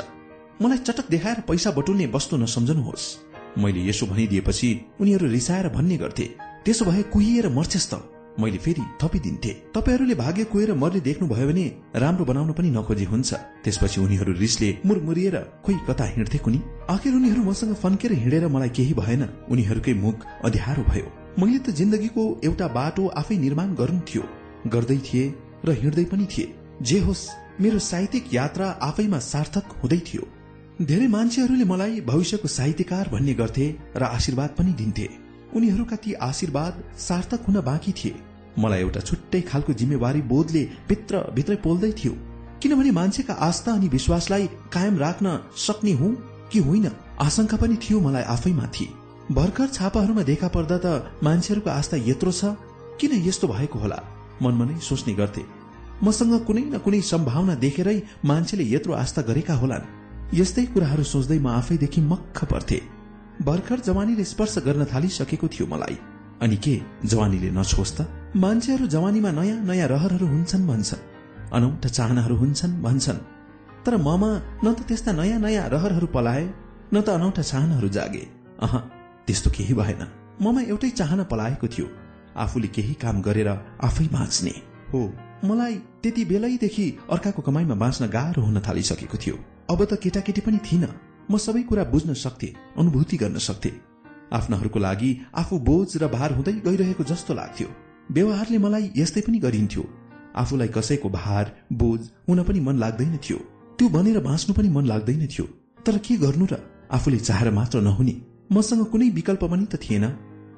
मलाई 0.61 0.77
चटक 0.77 1.09
देखाएर 1.09 1.39
पैसा 1.49 1.71
बटुल्ने 1.71 2.05
वस्तु 2.05 2.37
नसम्झनुहोस्। 2.37 3.05
मैले 3.57 3.81
यसो 3.89 4.05
भनिदिएपछि 4.05 4.69
उनीहरू 5.01 5.27
रिसाएर 5.27 5.69
भन्ने 5.69 5.97
गर्थे। 5.97 6.25
त्यसो 6.65 6.85
भए 6.85 7.03
कुहिएर 7.03 7.49
मर्छेस् 7.49 7.89
त। 7.93 7.93
मैले 8.39 8.57
फेरि 8.57 8.83
थपिदिन्थे। 9.01 9.51
तपाईँहरूले 9.75 10.15
भाग्य 10.15 10.43
कुहेर 10.43 10.73
मर्ने 10.73 10.99
देख्नुभयो 10.99 11.47
भने 11.47 11.65
राम्रो 11.95 12.25
बनाउन 12.25 12.51
पनि 12.53 12.69
नखोजी 12.71 13.05
हुन्छ। 13.05 13.33
त्यसपछि 13.63 14.01
उनीहरू 14.01 14.33
रिसले 14.33 14.69
मुरमुरिएर 14.85 15.35
खोइ 15.65 15.75
कता 15.87 16.05
हिँड्थे 16.05 16.37
कुनी? 16.37 16.59
आखिर 16.89 17.13
उनीहरू 17.15 17.41
मसँग 17.43 17.73
फन्केर 17.75 18.11
हिँडेर 18.13 18.47
मलाई 18.47 18.69
केही 18.69 18.93
भएन। 18.93 19.23
उनीहरूकै 19.51 19.93
मुख 19.93 20.25
अध्यारो 20.45 20.83
भयो। 20.83 21.07
मैले 21.39 21.59
त 21.59 21.69
जिन्दगीको 21.71 22.23
एउटा 22.43 22.67
बाटो 22.67 23.07
आफै 23.07 23.37
निर्माण 23.37 23.75
गर्नु 23.75 23.99
थियो 24.07 24.23
गर्दै 24.67 24.97
थिए 24.97 25.23
र 25.65 25.71
हिँड्दै 25.81 26.05
पनि 26.05 26.25
थिए। 26.25 26.53
जे 26.81 26.99
होस् 26.99 27.29
मेरो 27.61 27.79
साहित्यिक 27.79 28.33
यात्रा 28.33 28.67
आफैमा 28.81 29.19
सार्थक 29.19 29.65
हुँदै 29.83 29.99
थियो। 30.07 30.23
धेरै 30.81 31.07
मान्छेहरूले 31.07 31.65
मलाई 31.65 32.01
भविष्यको 32.01 32.47
साहित्यकार 32.47 33.09
भन्ने 33.11 33.33
गर्थे 33.33 33.65
र 33.95 34.03
आशीर्वाद 34.03 34.55
पनि 34.57 34.71
दिन्थे। 34.73 35.07
उनीहरूका 35.55 35.95
ती 35.95 36.13
आशीर्वाद 36.21 36.83
सार्थक 36.99 37.45
हुन 37.47 37.61
बाँकी 37.61 37.91
थिए। 37.93 38.15
मलाई 38.59 38.79
एउटा 38.79 38.99
छुट्टै 38.99 39.41
खालको 39.41 39.73
जिम्मेवारी 39.73 40.21
बोधले 40.21 40.63
भित्र 40.89 41.19
भित्रै 41.35 41.55
पोल्दै 41.55 41.91
थियो। 41.91 42.13
किनभने 42.61 42.91
मान्छेका 42.91 43.33
आस्था 43.41 43.71
अनि 43.71 43.87
विश्वासलाई 43.87 44.47
कायम 44.73 44.97
राख्न 44.97 45.37
सक्ने 45.57 45.91
हुँ 45.91 46.11
कि 46.51 46.59
होइन 46.59 46.89
आशंका 47.21 47.57
पनि 47.57 47.75
थियो 47.83 47.99
मलाई 47.99 48.23
आफैमाथि 48.33 48.87
भर्खर 49.31 49.67
छापाहरूमा 49.67 50.23
देखा 50.23 50.47
पर्दा 50.47 50.77
त 50.77 51.19
मान्छेहरूको 51.23 51.69
आस्था 51.69 51.97
यत्रो 52.07 52.31
छ 52.31 52.53
किन 52.99 53.11
यस्तो 53.27 53.47
भएको 53.47 53.79
होला? 53.79 53.99
मनमा 54.41 54.65
नै 54.65 54.79
सोच्ने 54.79 55.13
गर्थे। 55.13 55.43
मसँग 56.03 56.33
कुनै 56.45 56.61
न 56.63 56.77
कुनै 56.77 57.01
सम्भावना 57.01 57.55
देखेरै 57.55 57.97
मान्छेले 58.25 58.63
यत्रो 58.69 58.93
आस्था 58.93 59.21
गरेका 59.21 59.53
होलान्। 59.53 59.89
यस्तै 60.33 60.65
कुराहरू 60.73 61.03
सोच्दै 61.03 61.39
म 61.39 61.47
आफैदेखि 61.59 62.01
मक्ख 62.01 62.43
पर्थे। 62.45 62.79
भर्खर 63.41 63.79
जवानीले 63.79 64.23
स्पर्श 64.23 64.57
गर्न 64.65 64.85
थालिसकेको 64.85 65.47
थियो 65.47 65.65
मलाई। 65.67 65.97
अनि 66.41 66.57
के 66.57 66.73
जवानीले 67.05 67.49
नछोस् 67.51 67.93
त? 67.97 67.99
मान्छेहरू 68.35 68.87
जवानीमा 68.87 69.31
नयाँ 69.31 69.57
नयाँ 69.65 69.87
रहरहरू 69.87 70.27
हुन्छन् 70.27 70.67
भन्छन् 70.67 71.01
अनौठा 71.53 71.89
चाहनाहरू 71.89 72.35
हुन्छन् 72.35 72.81
भन्छन्। 72.83 73.19
तर 73.85 73.97
ममा 73.97 74.31
न 74.65 74.73
त 74.73 74.79
त्यस्ता 74.87 75.11
नयाँ 75.11 75.39
नयाँ 75.39 75.69
रहरहरू 75.69 76.07
पलाए 76.07 76.43
न 76.93 77.01
त 77.01 77.09
अनौठा 77.09 77.41
चाहनाहरू 77.41 77.89
जागे। 77.89 78.23
अह 78.61 78.73
त्यस्तो 79.25 79.49
केही 79.49 79.73
भएन। 79.73 80.01
ममा 80.41 80.61
एउटै 80.61 80.89
चाहना 80.89 81.23
पलाएको 81.23 81.67
थियो 81.67 81.87
आफूले 82.37 82.67
केही 82.67 82.93
काम 82.93 83.21
गरेर 83.21 83.49
आफै 83.81 84.07
बाँच्ने। 84.07 84.53
हो 84.93 84.99
मलाई 85.45 85.75
त्यति 86.01 86.25
बेलैदेखि 86.25 86.85
अर्काको 87.11 87.41
कमाईमा 87.41 87.75
बाँच्न 87.75 88.07
गाह्रो 88.07 88.41
हुन 88.41 88.59
थालिसकेको 88.61 89.17
थियो। 89.17 89.35
अब 89.71 89.79
त 89.85 89.93
केटाकेटी 89.97 90.41
पनि 90.41 90.59
थिइन। 90.67 90.85
म 91.31 91.37
सबै 91.37 91.61
कुरा 91.63 91.83
बुझ्न 91.83 92.13
सक्थे 92.13 92.47
अनुभूति 92.77 93.17
गर्न 93.17 93.37
सक्थे। 93.37 93.71
आफ्नाहरूको 94.33 94.79
लागि 94.79 95.11
आफू 95.35 95.59
बोझ 95.59 95.89
र 95.97 96.07
भार 96.07 96.33
हुँदै 96.33 96.53
गइरहेको 96.67 97.03
जस्तो 97.03 97.33
लाग्थ्यो। 97.33 97.67
व्यवहारले 98.11 98.57
मलाई 98.57 98.91
यस्तै 98.97 99.21
पनि 99.21 99.39
गरिन्थ्यो। 99.39 99.83
आफूलाई 100.35 100.67
कसैको 100.67 101.09
भार 101.09 101.51
बोझ 101.73 101.99
हुन 102.29 102.43
पनि 102.43 102.59
मन 102.59 102.77
लाग्दैन 102.77 103.17
थियो। 103.17 103.37
त्यो 103.77 103.89
बनेर 103.89 104.19
बाँच्नु 104.19 104.55
पनि 104.55 104.69
मन 104.69 104.85
लाग्दैन 104.85 105.27
थियो। 105.27 105.45
तर 105.85 105.97
के 105.97 106.17
गर्नु 106.17 106.45
र? 106.51 106.57
आफूले 106.91 107.19
चाहेर 107.19 107.51
मात्र 107.51 107.81
नहुने। 107.81 108.15
मसँग 108.51 108.85
कुनै 108.85 109.09
विकल्प 109.09 109.43
पनि 109.43 109.65
त 109.65 109.75
थिएन। 109.75 110.05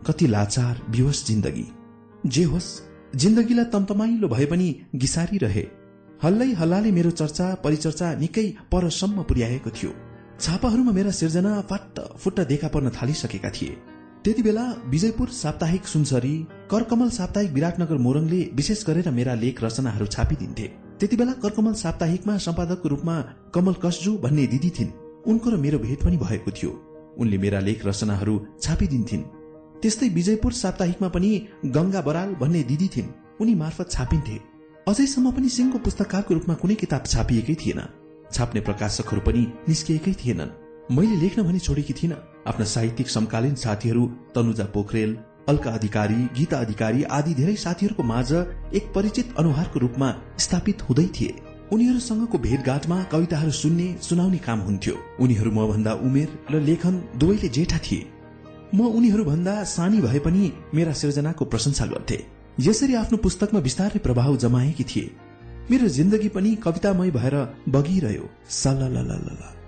कति 0.07 0.27
लाचार 0.27 0.81
विवश 0.89 1.23
जिन्दगी। 1.25 1.67
जे 2.25 2.43
होस् 2.43 2.69
जिन्दगीलाई 3.15 3.65
तन्तमाइलो 3.65 4.27
भए 4.27 4.45
पनि 4.45 4.67
गिसारी 4.95 5.37
रहे 5.37 5.65
हल्लै 6.23 6.51
हल्लाले 6.53 6.91
मेरो 6.91 7.11
चर्चा 7.11 7.55
परिचर्चा 7.55 8.13
निकै 8.15 8.47
परसम्म 8.71 9.23
पुर्याएको 9.23 9.69
थियो। 9.69 9.91
छापाहरूमा 10.43 10.91
मेरा 10.91 11.11
सिर्जना 11.11 11.51
फाट्ट 11.69 11.99
फुट्ट 12.19 12.39
देखा 12.47 12.67
पर्न 12.67 12.89
थालिसकेका 12.89 13.49
थिए। 13.49 13.75
त्यति 14.23 14.41
बेला 14.41 14.63
विजयपुर 14.87 15.29
साप्ताहिक 15.31 15.85
सुनसरी 15.87 16.35
करकमल 16.71 17.09
साप्ताहिक 17.09 17.51
विराटनगर 17.51 17.97
मोरङले 17.97 18.39
विशेष 18.53 18.83
गरेर 18.85 19.09
मेरा 19.11 19.33
लेख 19.35 19.63
रचनाहरू 19.63 20.05
छापिदिन्थे। 20.07 20.67
त्यति 20.99 21.15
बेला 21.15 21.33
करकमल 21.43 21.73
साप्ताहिकमा 21.83 22.37
सम्पादकको 22.47 22.89
रूपमा 22.89 23.15
कमल 23.55 23.79
कसजु 23.85 24.17
भन्ने 24.17 24.47
दिदी 24.49 24.69
थिइन्। 24.79 24.91
उनको 25.27 25.49
र 25.49 25.61
मेरो 25.63 25.79
भेट 25.79 26.03
पनि 26.03 26.17
भएको 26.17 26.51
थियो। 26.51 26.71
उनले 27.19 27.37
मेरा 27.37 27.59
लेख 27.61 27.85
रचनाहरू 27.85 28.35
छापिदिन्थिन्। 28.61 29.23
त्यस्तै 29.81 30.09
विजयपुर 30.09 30.59
साप्ताहिकमा 30.61 31.07
पनि 31.07 31.31
गंगा 31.71 32.01
बराल 32.01 32.35
भन्ने 32.35 32.67
दिदी 32.67 32.87
थिइन्। 32.91 33.15
उनी 33.41 33.55
मार्फत 33.55 33.91
छापिन्थे। 33.91 34.37
अझैसम्म 34.87 35.31
पनि 35.31 35.49
सिंहको 35.49 35.77
पुस्तकारको 35.79 36.33
रूपमा 36.33 36.61
कुनै 36.61 36.75
किताब 36.75 37.03
छापिएकै 37.07 37.55
थिएन। 37.55 37.85
छाप्ने 38.33 38.61
प्रकाशकहरू 38.61 39.21
पनि 39.21 39.43
निस्किएकै 39.69 40.13
थिएनन्। 40.21 40.55
मैले 40.91 41.15
लेख्न 41.15 41.43
भने 41.43 41.59
छोडेकी 41.59 41.93
थिइनँ। 41.93 42.17
आफ्ना 42.47 42.65
साहित्यिक 42.65 43.09
समकालीन 43.09 43.55
साथीहरू 43.55 44.03
तनुजा 44.35 44.65
पोखरेल 44.73 45.17
अल्का 45.49 45.71
अधिकारी 45.71 46.19
गीता 46.37 46.57
अधिकारी 46.57 47.03
आदि 47.13 47.33
धेरै 47.33 47.55
साथीहरूको 47.55 48.03
माझ 48.03 48.31
एक 48.73 48.91
परिचित 48.95 49.33
अनुहारको 49.39 49.79
रूपमा 49.79 50.09
स्थापित 50.39 50.81
हुँदै 50.81 51.07
थिए। 51.15 51.33
उनीहरूसँगको 51.71 52.37
भेटघाटमा 52.37 52.97
कविताहरू 53.03 53.51
सुन्ने 53.51 53.87
सुनाउने 54.01 54.37
काम 54.37 54.59
हुन्थ्यो। 54.59 54.95
उनीहरू 55.19 55.51
म 55.51 55.67
भन्दा 55.67 55.93
उमेर 56.03 56.29
र 56.51 56.59
लेखन 56.61 57.01
दुवैले 57.17 57.49
जेठा 57.49 57.77
थिए। 57.77 58.07
म 58.75 58.87
उनीहरू 58.89 59.23
भन्दा 59.23 59.63
सानी 59.69 59.99
भए 60.01 60.19
पनि 60.19 60.51
मेरा 60.73 60.93
सिर्जनाको 60.93 61.45
प्रशंसा 61.45 61.85
गर्थे। 61.85 62.17
यसरी 62.59 62.93
आफ्नो 62.95 63.17
पुस्तकमा 63.17 63.59
बिस्तारै 63.59 63.99
प्रभाव 63.99 64.37
जमाएकी 64.37 64.83
थिए। 64.83 65.11
मेरो 65.71 65.87
जिन्दगी 65.87 66.27
पनि 66.29 66.55
कवितामय 66.55 67.11
भएर 67.11 67.35
बगिरह्यो। 67.69 68.29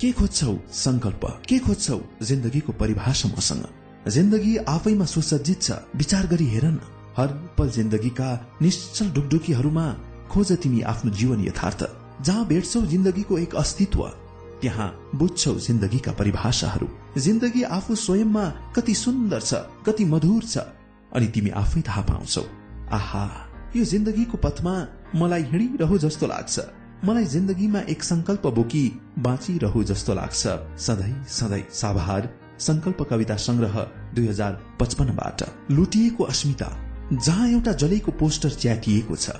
के 0.02 0.12
खोज्छौ 0.12 0.60
संकल्प? 0.72 1.42
के 1.50 1.60
खोज्छौ 1.60 2.00
जिन्दगीको 2.22 2.74
परिभाषा 2.74 3.30
मसँग? 3.30 3.64
जिन्दगी 4.08 4.58
आफैमा 4.58 5.06
सुसज्जित 5.06 5.62
छ 5.62 5.72
विचार 5.96 6.28
गरी 6.28 6.46
हेर 6.46 6.66
न। 6.66 6.80
हर 7.18 7.28
पल 7.28 7.70
जिन्दगीका 7.70 8.58
निश्चल 8.62 9.12
डुकडुकीहरूमा 9.12 9.94
खोज 10.32 10.52
तिमी 10.52 10.82
आफ्नो 10.82 11.12
जीवन 11.12 11.46
यथार्थ। 11.46 11.88
जहाँ 12.22 12.46
भेट्छौ 12.48 12.82
जिन्दगीको 12.82 13.38
एक 13.38 13.56
अस्तित्व 13.56 14.08
त्यहाँ 14.62 15.10
बुझ्छौ 15.16 15.56
जिन्दगीका 15.56 16.12
परिभाषाहरू। 16.12 16.88
जिन्दगी 17.18 17.64
आफू 17.64 17.96
स्वयंमा 17.96 18.50
कति 18.76 18.94
सुन्दर 18.94 19.42
छ 19.42 19.54
कति 19.86 20.06
मधुर 20.06 20.44
छ 20.44 20.58
अनि 21.16 21.28
तिमी 21.28 21.50
आफै 21.50 21.82
थाहा 21.82 22.02
पाउँछौ। 22.02 22.44
आहा! 22.92 23.45
यो 23.76 23.84
जिन्दगीको 23.84 24.38
पथमा 24.38 24.74
मलाई 25.16 25.44
हिँडिरहु 25.44 25.98
जस्तो 25.98 26.28
लाग्छ। 26.28 26.60
मलाई 27.06 27.26
जिन्दगीमा 27.26 27.80
एक 27.90 28.04
संकल्प 28.04 28.48
बोकी 28.48 28.84
बाँचिरहु 29.20 29.84
जस्तो 29.84 30.14
लाग्छ। 30.14 30.48
सधैँ 30.80 31.24
सधैँ 31.30 31.64
साभार 31.72 32.30
संकल्प 32.60 33.02
कविता 33.10 33.36
संग्रह 33.36 33.76
दुई 34.16 34.28
हजार 34.28 34.62
पचपन्नबाट 34.80 35.44
लुटिएको 35.72 36.24
अस्मिता 36.24 36.70
जहाँ 37.14 37.50
एउटा 37.50 37.72
जलेको 37.74 38.12
पोस्टर 38.12 38.50
च्यातिएको 38.50 39.16
छ 39.16 39.36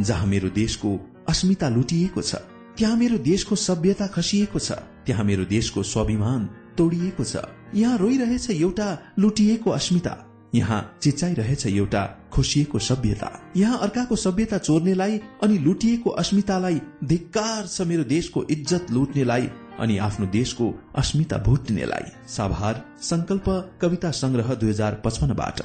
जहाँ 0.00 0.26
मेरो 0.26 0.48
देशको 0.50 0.98
अस्मिता 1.28 1.68
लुटिएको 1.68 2.22
छ 2.22 2.34
त्यहाँ 2.76 2.96
मेरो 2.96 3.18
देशको 3.22 3.54
सभ्यता 3.56 4.06
खसिएको 4.06 4.58
छ 4.58 4.72
त्यहाँ 5.06 5.24
मेरो 5.24 5.44
देशको 5.44 5.82
स्वाभिमान 5.82 6.48
तोडिएको 6.78 7.24
छ। 7.24 7.36
यहाँ 7.74 7.98
रोइरहेछ 7.98 8.50
एउटा 8.50 8.88
लुटिएको 9.18 9.70
अस्मिता। 9.70 10.25
यहाँ 10.56 10.80
चिच्चाइरहेछ 11.02 11.66
एउटा 11.66 12.04
खोसिएको 12.32 12.78
सभ्यता। 12.80 13.30
यहाँ 13.56 13.78
अर्काको 13.78 14.16
सभ्यता 14.16 14.58
चोर्नेलाई 14.58 15.20
अनि 15.42 15.58
लुटिएको 15.58 16.10
अस्मितालाई 16.22 16.80
धिक्कार 17.04 17.66
छ 17.66 17.86
मेरो 17.86 18.04
देशको 18.06 18.44
इज्जत 18.50 18.90
लुट्नेलाई 18.90 19.48
अनि 19.80 19.96
आफ्नो 19.98 20.26
देशको 20.26 20.74
अस्मिता 20.96 21.38
भुट्नेलाई। 21.38 22.12
साभार 22.28 22.84
संकल्प 23.02 23.48
कविता 23.82 24.10
संग्रह 24.12 24.54
दुई 24.54 24.70
हजार 24.70 25.00
पचपन्नबाट। 25.04 25.60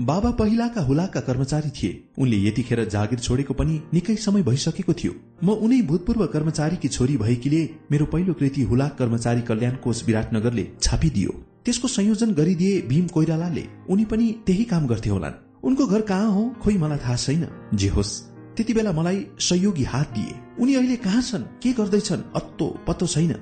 बाबा 0.00 0.30
पहिलाका 0.30 0.80
हुलाका 0.80 1.20
कर्मचारी 1.20 1.70
थिए। 1.70 2.02
उनले 2.18 2.36
यतिखेर 2.38 2.84
जागिर 2.88 3.18
छोडेको 3.18 3.54
पनि 3.54 3.80
निकै 3.94 4.16
समय 4.16 4.42
भइसकेको 4.42 4.92
थियो। 4.92 5.12
म 5.44 5.50
उनै 5.64 5.80
भूतपूर्व 5.82 6.26
कर्मचारीकी 6.26 6.88
छोरी 6.88 7.16
भएकीले 7.16 7.62
मेरो 7.92 8.06
पहिलो 8.06 8.32
कृति 8.34 8.62
हुलाक 8.62 8.96
कर्मचारी 8.98 9.42
कल्याण 9.42 9.76
कोष 9.84 10.04
विराटनगरले 10.04 10.68
छापिदियो। 10.82 11.32
त्यसको 11.64 11.88
संयोजन 11.88 12.30
गरिदिए 12.30 12.80
भीम 12.80 13.06
कोइरालाले 13.06 13.64
उनी 13.90 14.04
पनि 14.04 14.34
त्यही 14.46 14.64
काम 14.64 14.86
गर्थे 14.86 15.10
होलान्। 15.10 15.64
उनको 15.64 15.86
घर 15.86 16.00
कहाँ 16.00 16.30
हो 16.30 16.54
खोइ 16.62 16.76
मलाई 16.76 16.98
थाहा 16.98 17.16
छैन 17.16 17.48
जे 17.74 17.88
होस्। 17.88 18.20
त्यति 18.56 18.72
बेला 18.72 18.92
मलाई 18.92 19.26
सहयोगी 19.40 19.84
हात 19.84 20.10
दिए। 20.10 20.34
उनी 20.60 20.74
अहिले 20.74 20.96
कहाँ 20.96 21.22
छन्? 21.22 21.42
के 21.42 21.72
गर्दैछन्? 21.72 22.22
अत्तो 22.36 22.78
पत्तो 22.88 23.06
छैन। 23.06 23.32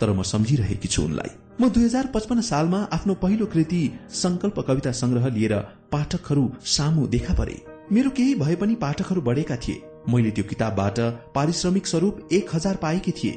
तर 0.00 0.12
म 0.12 0.22
सम्झिरहेकी 0.22 0.88
छु 0.88 1.02
उनलाई। 1.02 1.30
म 1.60 1.68
दुई 1.68 1.84
हजार 1.84 2.06
पचपन्न 2.06 2.40
सालमा 2.40 2.88
आफ्नो 2.92 3.14
पहिलो 3.14 3.46
कृति 3.46 3.90
संकल्प 4.10 4.60
कविता 4.60 4.92
संग्रह 4.92 5.26
लिएर 5.26 5.54
पाठकहरू 5.92 6.52
सामु 6.64 7.06
देखा 7.06 7.34
परे। 7.34 7.64
मेरो 7.92 8.10
केही 8.10 8.34
भए 8.34 8.54
पनि 8.54 8.74
पाठकहरू 8.74 9.20
बढेका 9.20 9.56
थिए। 9.56 9.82
मैले 10.08 10.30
त्यो 10.30 10.44
किताबबाट 10.44 11.00
पारिश्रमिक 11.34 11.86
स्वरूप 11.86 12.28
एक 12.32 12.54
हजार 12.54 12.76
पाएकी 12.76 13.10
थिए। 13.10 13.32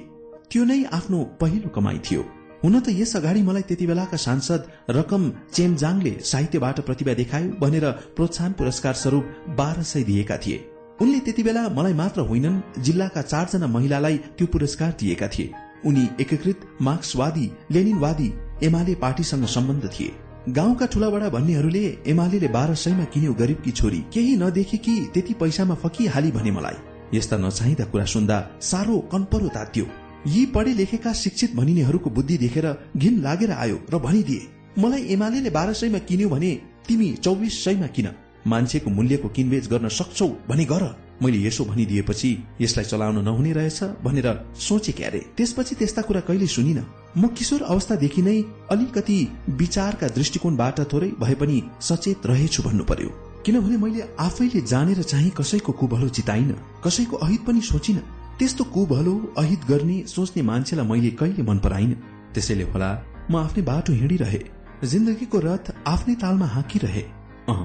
त्यो 0.52 0.66
नै 0.66 0.84
आफ्नो 0.84 1.24
पहिलो 1.42 1.70
कमाई 1.70 1.98
थियो। 1.98 2.26
हुन 2.64 2.80
त 2.80 2.90
यस 2.90 3.16
अगाडि 3.16 3.42
मलाई 3.42 3.61
त्यति 3.61 3.85
बेलाका 3.88 4.17
सांसद 4.17 4.61
रकम 4.98 5.24
चेमजाङले 5.53 6.14
साहित्यबाट 6.24 6.80
प्रतिभा 6.88 7.14
देखायो 7.14 7.50
भनेर 7.59 7.85
प्रोत्साहन 8.16 8.51
पुरस्कार 8.59 8.93
स्वरूप 8.93 9.25
बाह्र 9.58 9.84
सय 9.84 10.03
दिएका 10.03 10.38
थिए। 10.38 10.58
उनले 11.01 11.19
त्यति 11.19 11.43
बेला 11.43 11.67
मलाई 11.69 11.93
मात्र 11.93 12.22
होइनन् 12.30 12.61
जिल्लाका 12.80 13.22
चारजना 13.24 13.67
महिलालाई 13.67 14.17
त्यो 14.38 14.48
पुरस्कार 14.48 14.92
दिएका 15.00 15.27
थिए। 15.27 15.51
उनी 15.85 16.08
एकीकृत 16.22 16.61
मार्क्सवादी 16.82 17.51
लेनिनवादी 17.72 18.30
एमाले 18.64 18.95
पार्टीसँग 18.95 19.45
सम्बन्ध 19.56 19.90
थिए। 19.90 20.14
गाउँका 20.56 20.85
ठूला 20.85 21.30
भन्नेहरूले 21.30 21.85
एमाले 22.08 22.48
बाह्र 22.48 22.75
सयमा 22.75 23.03
किन्यो 23.14 23.34
गरिबकी 23.34 23.72
छोरी 23.72 24.00
केही 24.14 24.35
नदेखे 24.38 24.77
कि 24.77 24.95
त्यति 25.14 25.34
पैसामा 25.34 25.75
फकिहाली 25.84 26.32
भने 26.32 26.51
मलाई। 26.51 26.77
यस्ता 27.14 27.38
नचाहिँदा 27.38 27.85
कुरा 27.85 28.06
सुन्दा 28.06 28.38
साह्रो 28.61 28.98
कन्परो 29.11 29.48
तात्यो। 29.50 29.85
यी 30.28 30.45
पढे 30.54 30.74
लेखेका 30.74 31.14
शिक्षित 31.14 31.56
भनिनेहरूको 31.56 32.10
बुद्धि 32.10 32.38
देखेर 32.38 32.68
घिन 32.98 33.22
लागेर 33.22 33.52
आयो 33.54 33.80
र 33.94 34.00
भनिदिए 34.00 34.48
मलाई 34.78 35.04
एमाले 35.14 35.50
बाह्र 35.50 35.74
सयमा 35.74 36.00
किन्यो 36.08 36.30
भने 36.30 36.52
तिमी 36.88 37.12
चौबिस 37.24 37.64
सयमा 37.64 37.88
किन? 37.88 38.08
मान्छेको 38.48 38.90
मूल्यको 38.92 39.30
किनबेच 39.36 39.68
गर्न 39.68 39.88
सक्छौ 39.90 40.28
भने 40.50 40.66
गर। 40.66 40.84
मैले 41.24 41.38
यसो 41.45 41.66
भनिदिएपछि 41.66 42.30
यसलाई 42.62 42.86
चलाउन 42.86 43.18
नहुने 43.26 43.52
रहेछ 43.54 43.84
भनेर 44.04 44.28
सोचे 44.60 44.92
क्यारे 44.92 45.20
त्यसपछि 45.38 45.76
त्यस्ता 45.76 46.02
कुरा 46.02 46.22
कहिले 46.28 46.48
सुनिन। 46.48 46.80
म 47.18 47.28
किशोर 47.38 47.62
अवस्थादेखि 47.64 48.22
नै 48.22 48.36
अलिकति 48.72 49.18
विचारका 49.62 50.08
दृष्टिकोणबाट 50.18 50.80
थोरै 50.94 51.10
भए 51.20 51.36
पनि 51.42 51.62
सचेत 51.82 52.26
रहेछु 52.26 52.64
भन्नु 52.64 52.84
पर्यो 52.84 53.10
किनभने 53.45 53.78
मैले 53.78 54.04
आफैले 54.20 54.62
जानेर 54.68 55.02
चाहिँ 55.04 55.32
कसैको 55.38 55.72
कुभलो 55.72 56.10
चिताइन 56.10 56.52
कसैको 56.86 57.18
अहित 57.18 57.42
पनि 57.48 57.62
सोचिन। 57.62 58.02
त्यस्तो 58.40 58.64
कुभलो 58.64 59.34
अहित 59.38 59.62
गर्ने 59.70 60.04
सोच्ने 60.08 60.42
मान्छेलाई 60.44 60.88
मैले 60.88 61.10
कहिले 61.10 61.44
मन 61.44 61.60
पराइन। 61.60 61.94
त्यसैले 62.34 62.64
होला 62.64 62.90
म 63.32 63.36
आफ्नै 63.36 63.64
बाटो 63.64 63.94
हिँडिरहे 63.94 64.42
जिन्दगीको 64.84 65.40
रथ 65.40 65.72
आफ्नै 65.88 66.16
तालमा 66.16 66.46
हाँकिरहे। 66.46 67.02
अह 67.50 67.62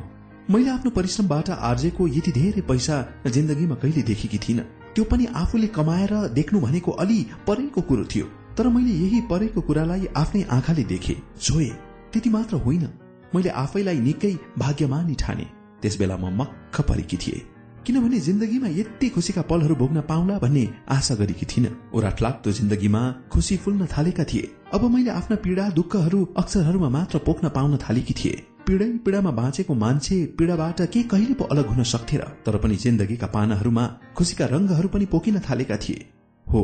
मैले 0.51 0.71
आफ्नो 0.71 0.91
परिश्रमबाट 0.91 1.51
आर्जेको 1.51 2.09
यति 2.09 2.33
धेरै 2.33 2.63
पैसा 2.63 2.97
जिन्दगीमा 3.27 3.75
कहिले 3.75 4.03
देखेकी 4.03 4.39
थिइनँ। 4.39 4.65
त्यो 4.95 5.05
पनि 5.05 5.27
आफूले 5.35 5.67
कमाएर 5.67 6.15
देख्नु 6.29 6.61
भनेको 6.61 6.91
अलि 6.93 7.27
परेको 7.47 7.81
कुरो 7.81 8.05
थियो। 8.05 8.27
तर 8.57 8.69
मैले 8.69 8.93
यही 8.95 9.21
परेको 9.21 9.61
कुरालाई 9.61 10.07
आफ्नै 10.17 10.43
आँखाले 10.43 10.85
देखे। 10.85 11.17
छोए 11.41 11.69
त्यति 12.13 12.31
मात्र 12.31 12.57
होइन। 12.57 12.89
मैले 13.35 13.49
आफैलाई 13.49 13.99
निकै 13.99 14.35
भाग्यमानी 14.59 15.15
ठाने। 15.15 15.47
त्यस 15.83 15.99
बेला 15.99 16.17
म 16.17 16.37
मक्ख 16.41 16.81
परेकी 16.81 17.17
थिए। 17.17 17.50
किनभने 17.87 18.19
जिन्दगीमा 18.21 18.69
यति 18.71 19.09
खुसीका 19.09 19.43
पलहरू 19.43 19.75
भोग्न 19.75 20.01
पाउला 20.01 20.39
भन्ने 20.39 20.65
आशा 20.89 21.15
गरेकी 21.15 21.47
थिइन। 21.47 21.67
ओराट 21.95 22.23
लाग्दो 22.23 22.53
जिन्दगीमा 22.53 23.01
खुसी 23.33 23.57
फुल्न 23.57 23.87
थालेका 23.87 24.25
थिए। 24.25 24.51
अब 24.75 24.85
मैले 24.91 25.11
आफ्ना 25.11 25.37
पीड़ा 25.37 25.69
दुःखहरू 25.71 26.25
अक्षरहरूमा 26.37 26.89
मात्र 26.89 27.19
पोख्न 27.19 27.49
पाउन 27.49 27.77
थालेकी 27.79 28.15
थिए। 28.15 28.35
पीड़ै 28.67 28.89
पीड़ामा 29.05 29.31
बाँचेको 29.31 29.75
मान्छे 29.75 30.17
पीड़ाबाट 30.39 30.81
के 30.93 31.03
कहिले 31.03 31.35
पो 31.35 31.45
अलग 31.45 31.67
हुन 31.67 31.83
सक्थे 31.85 32.17
र 32.17 32.29
तर 32.47 32.57
पनि 32.59 32.77
जिन्दगीका 32.77 33.27
पानाहरूमा 33.27 33.87
खुसीका 34.17 34.47
रंगहरू 34.47 34.89
पनि 34.89 35.07
पोकिन 35.07 35.39
थालेका 35.41 35.77
थिए। 35.77 36.05
हो 36.47 36.63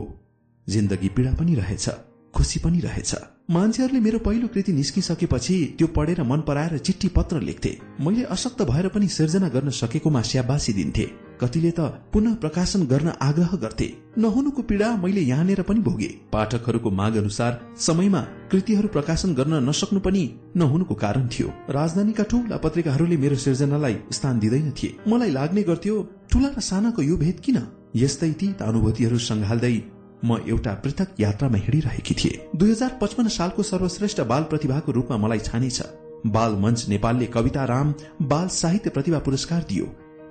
जिन्दगी 0.66 1.08
पीड़ा 1.08 1.32
पनि 1.34 1.54
रहेछ 1.54 1.88
खुसी 2.34 2.60
पनि 2.60 2.80
रहेछ। 2.80 3.14
मान्छेहरूले 3.50 4.00
मेरो 4.00 4.18
पहिलो 4.18 4.46
कृति 4.48 4.72
निस्किसकेपछि 4.72 5.74
त्यो 5.78 5.86
पढेर 5.86 6.22
मन 6.22 6.40
पराएर 6.40 6.78
चिठी 6.78 7.08
पत्र 7.08 7.40
लेख्थे। 7.40 7.70
मैले 8.00 8.22
अशक्त 8.24 8.62
भएर 8.62 8.88
पनि 8.88 9.08
सिर्जना 9.08 9.48
गर्न 9.48 9.70
सकेकोमा 9.70 10.22
स्याबासी 10.22 10.72
दिन्थे। 10.72 11.06
कतिले 11.40 11.70
त 11.70 11.80
पुनः 12.12 12.34
प्रकाशन 12.34 12.86
गर्न 12.86 13.12
आग्रह 13.22 13.54
गर्थे। 13.56 13.88
नहुनुको 14.18 14.62
पीड़ा 14.62 14.96
मैले 14.96 15.20
यहाँनिर 15.20 15.62
पनि 15.62 15.80
भोगे। 15.80 16.10
पाठकहरूको 16.32 16.90
माग 16.90 17.16
अनुसार 17.16 17.60
समयमा 17.78 18.20
कृतिहरू 18.50 18.88
प्रकाशन 18.88 19.34
गर्न 19.34 19.68
नसक्नु 19.68 20.00
पनि 20.00 20.30
नहुनुको 20.56 20.94
कारण 20.94 21.28
थियो। 21.28 21.48
राजधानीका 21.70 22.24
ठूला 22.24 22.56
पत्रिकाहरूले 22.56 23.16
मेरो 23.16 23.36
सिर्जनालाई 23.36 23.96
स्थान 24.12 24.38
दिँदैन 24.38 24.70
थिए। 24.70 24.96
मलाई 25.08 25.30
लाग्ने 25.30 25.62
गर्थ्यो 25.62 26.02
ठूला 26.32 26.48
र 26.48 26.60
सानाको 26.60 27.02
यो 27.02 27.16
भेद 27.16 27.40
किन? 27.40 27.58
यस्तै 27.96 28.30
ती 28.30 28.54
अनुभूतिहरू 28.60 29.18
संघाल्दै 29.18 29.76
म 30.24 30.38
एउटा 30.48 30.72
पृथक 30.74 31.20
यात्रामा 31.20 31.58
हिँडिरहेकी 31.58 32.14
थिए। 32.14 32.48
दुई 32.56 32.70
हजार 32.70 32.98
पचपन्न 33.00 33.28
सालको 33.28 33.62
सर्वश्रेष्ठ 33.62 34.20
बाल 34.22 34.42
प्रतिभाको 34.42 34.92
रूपमा 34.92 35.16
मलाई 35.16 35.38
छानेछ। 35.38 35.82
बाल 36.26 36.56
मञ्च 36.56 36.88
नेपालले 36.88 37.26
कविता 37.26 37.64
राम 37.64 37.94
बाल 38.22 38.48
साहित्य 38.48 38.90
प्रतिभा 38.90 39.18
पुरस्कार 39.18 39.62
दियो। 39.68 39.86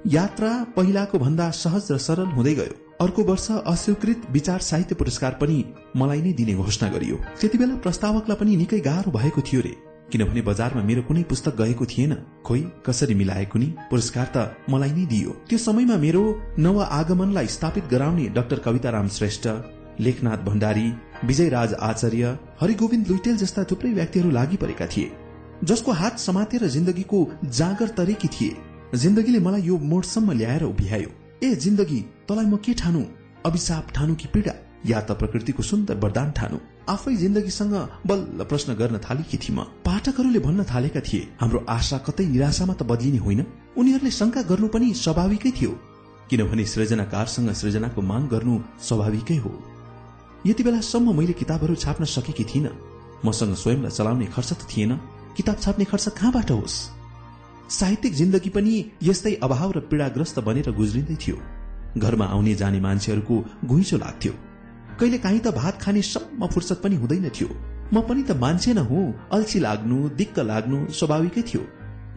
यात्रा 0.07 0.51
पहिलाको 0.75 1.19
भन्दा 1.19 1.49
सहज 1.51 1.91
र 1.91 1.97
सरल 1.97 2.25
हुँदै 2.31 2.53
गयो। 2.53 2.73
अर्को 3.01 3.23
वर्ष 3.23 3.47
अस्वीकृत 3.51 4.21
विचार 4.31 4.59
साहित्य 4.59 4.95
पुरस्कार 4.95 5.37
पनि 5.41 5.63
मलाई 5.95 6.21
नै 6.21 6.33
दिने 6.33 6.53
घोषणा 6.55 6.89
गरियो। 6.89 7.15
त्यति 7.41 7.57
बेला 7.57 7.75
प्रस्तावकलाई 7.75 8.37
पनि 8.37 8.55
निकै 8.55 8.79
गाह्रो 8.79 9.11
भएको 9.11 9.41
थियो 9.41 9.61
रे। 9.61 9.75
किनभने 10.11 10.41
बजारमा 10.41 10.81
मेरो 10.83 11.01
कुनै 11.01 11.23
पुस्तक 11.23 11.55
गएको 11.57 11.85
थिएन। 11.85 12.13
खोइ 12.45 12.61
कसरी 12.85 13.13
मिलाएको 13.13 13.59
नि 13.59 13.73
पुरस्कार 13.89 14.27
त 14.35 14.69
मलाई 14.69 14.91
नै 14.91 15.05
दियो। 15.05 15.31
त्यो 15.49 15.57
समयमा 15.57 15.97
मेरो 15.97 16.23
नव 16.59 16.81
आगमनलाई 16.81 17.47
स्थापित 17.47 17.87
गराउने 17.91 18.29
डाक्टर 18.29 18.59
कविताराम 18.59 19.07
श्रेष्ठ 19.07 19.47
लेखनाथ 19.99 20.37
भण्डारी 20.37 20.91
विजयराज 21.25 21.73
आचार्य 21.73 22.37
हरिगोविन्द 22.61 23.07
लुइटेल 23.07 23.37
जस्ता 23.37 23.63
थुप्रै 23.63 23.93
व्यक्तिहरू 23.93 24.31
लागि 24.31 24.57
परेका 24.57 24.87
थिए 24.87 25.11
जसको 25.63 25.91
हात 25.91 26.19
समातेर 26.19 26.67
जिन्दगीको 26.67 27.19
जागर 27.45 27.87
तरेकी 27.87 28.27
थिए। 28.27 28.55
जिन्दगीले 28.95 29.39
मलाई 29.39 29.61
यो 29.61 29.77
मोडसम्म 29.77 30.31
ल्याएर 30.31 30.63
उभ्यायो 30.63 31.09
ए 31.43 31.55
जिन्दगी 31.55 31.99
तलाई 32.29 32.45
म 32.45 32.57
के 32.57 32.73
ठानु? 32.73 33.03
अभिशाप 33.45 33.91
ठानु 33.95 34.15
कि 34.15 34.27
पीड़ा? 34.27 34.53
या 34.85 35.01
त 35.01 35.11
प्रकृतिको 35.11 35.63
सुन्दर 35.63 35.95
वरदान 35.95 36.31
ठानु? 36.31 36.57
आफै 36.89 37.15
जिन्दगीसँग 37.15 37.75
बल्ल 38.07 38.43
प्रश्न 38.43 38.73
गर्न 38.73 38.97
थालेकी 38.99 39.37
थिए 39.37 39.55
म 39.55 39.63
पाठकहरूले 39.85 40.39
भन्न 40.39 40.63
थालेका 40.63 41.01
थिए 41.01 41.27
हाम्रो 41.41 41.65
आशा 41.69 41.97
कतै 41.97 42.25
निराशामा 42.25 42.73
त 42.73 42.83
बदलिने 42.83 43.17
होइन। 43.17 43.45
उनीहरूले 43.77 44.11
शंका 44.11 44.41
गर्नु 44.41 44.67
पनि 44.67 44.93
स्वाभाविकै 44.93 45.51
थियो। 45.51 45.71
किनभने 46.29 46.65
सृजनाकारसँग 46.65 47.49
सृजनाको 47.51 48.01
माग 48.01 48.27
गर्नु 48.27 48.59
स्वाभाविकै 48.81 49.37
हो। 49.37 49.51
यति 50.45 50.63
बेलासम्म 50.63 51.17
मैले 51.17 51.33
किताबहरू 51.33 51.75
छाप्न 51.75 52.05
सकेकी 52.05 52.43
थिइनँ। 52.43 52.69
मसँग 53.25 53.53
स्वयंलाई 53.55 53.91
चलाउने 53.91 54.25
खर्च 54.25 54.53
त 54.53 54.61
थिएन। 54.69 54.91
किताब 55.37 55.55
छाप्ने 55.55 55.85
खर्च 55.85 56.07
कहाँबाट 56.07 56.51
होस्? 56.51 56.75
साहित्यिक 57.69 58.13
जिन्दगी 58.13 58.49
पनि 58.49 58.73
यस्तै 59.03 59.33
अभाव 59.43 59.71
र 59.71 59.79
पीड़ाग्रस्त 59.79 60.39
बनेर 60.39 60.71
गुज्रिँदै 60.71 61.15
थियो। 61.15 61.37
घरमा 61.97 62.25
आउने 62.25 62.53
जाने 62.55 62.79
मान्छेहरूको 62.79 63.35
घुइँचो 63.65 63.97
लाग्थ्यो। 63.97 64.33
कहिले 64.99 65.17
काहीँ 65.17 65.39
त 65.39 65.47
भात 65.47 65.81
खाने 65.81 66.01
सम्म 66.01 66.47
फुर्सद 66.47 66.77
पनि 66.83 66.95
हुँदैन 66.95 67.29
थियो। 67.29 67.49
म 67.93 68.01
पनि 68.01 68.23
त 68.23 68.31
मान्छे 68.37 68.73
न 68.73 68.85
हो 68.85 69.01
अल्छी 69.33 69.59
लाग्नु 69.59 70.09
दिक्क 70.09 70.39
लाग्नु 70.39 70.77
स्वाभाविकै 70.93 71.41
थियो। 71.41 71.63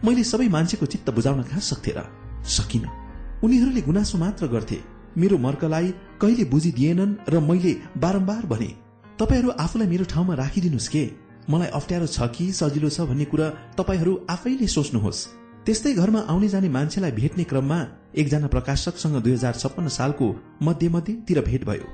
मैले 0.05 0.23
सबै 0.23 0.47
मान्छेको 0.47 0.85
चित्त 0.85 1.09
बुझाउन 1.09 1.41
कहाँ 1.43 1.59
सक्थे 1.59 1.91
र? 1.97 2.05
सकिन। 2.45 2.85
उनीहरूले 3.43 3.81
गुनासो 3.81 4.17
मात्र 4.17 4.47
गर्थे। 4.47 4.79
मेरो 5.17 5.37
मर्कलाई 5.37 5.93
कहिले 6.21 6.43
बुझिदिएनन् 6.43 7.15
र 7.29 7.39
मैले 7.39 7.73
बारम्बार 7.97 8.45
भने 8.45 8.69
तपाईँहरू 9.19 9.49
आफूलाई 9.59 9.87
मेरो 9.87 10.05
ठाउँमा 10.05 10.33
राखिदिनुहोस् 10.35 10.89
के? 10.89 11.03
मलाई 11.49 11.67
अप्ठ्यारो 11.69 12.07
छ 12.07 12.27
कि 12.35 12.51
सजिलो 12.51 12.89
छ 12.89 13.07
भन्ने 13.09 13.25
कुरा 13.25 13.47
तपाईँहरू 13.77 14.13
आफैले 14.29 14.67
सोच्नुहोस्। 14.67 15.25
त्यस्तै 15.65 15.93
घरमा 15.93 16.19
आउने 16.29 16.47
जाने 16.47 16.69
मान्छेलाई 16.69 17.11
भेट्ने 17.11 17.43
क्रममा 17.43 17.79
एकजना 18.17 18.47
प्रकाशकसँग 18.47 19.15
दुई 19.23 19.33
हजार 19.33 19.53
छप्पन्न 19.53 19.87
सालको 19.89 20.27
मध्य 20.63 20.89
मध्यतिर 20.89 21.41
भेट 21.41 21.65
भयो। 21.65 21.87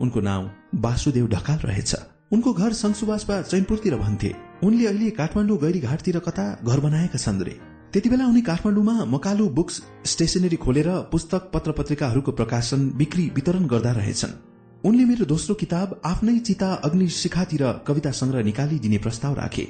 उनको 0.00 0.20
नाम 0.20 0.50
वासुदेव 0.74 1.26
ढकाल 1.28 1.58
रहेछ। 1.64 1.94
उनको 2.32 2.52
घर 2.52 2.72
संसुवासमा 2.72 3.40
चैनपुरतिर 3.42 3.96
भन्थे। 3.96 4.34
उनले 4.62 4.86
अहिले 4.86 5.10
काठमाडौँ 5.10 5.58
गैरीघाटतिर 5.58 6.18
कता 6.18 6.44
घर 6.64 6.80
बनाएका 6.80 7.18
छन् 7.18 7.42
रे? 7.42 7.54
त्यति 7.92 8.08
बेला 8.08 8.26
उनी 8.26 8.40
काठमाडौँमा 8.40 9.04
मकालु 9.04 9.48
बुक्स 9.48 9.82
स्टेशनरी 10.04 10.56
खोलेर 10.56 10.88
पुस्तक 11.12 11.50
पत्र 11.54 11.72
पत्रिकाहरूको 11.72 12.32
प्रकाशन 12.32 12.80
बिक्री 12.96 13.24
वितरण 13.34 13.64
गर्दा 13.66 13.92
रहेछन्। 13.92 14.32
उनले 14.84 15.04
मेरो 15.04 15.24
दोस्रो 15.24 15.54
किताब 15.54 16.00
आफ्नै 16.04 16.38
चिता 16.38 16.68
अग्नि 16.84 17.08
शिखातिर 17.08 17.64
कविता 17.86 18.10
संग्रह 18.10 18.42
निकालिदिने 18.42 18.98
प्रस्ताव 18.98 19.34
राखे। 19.34 19.66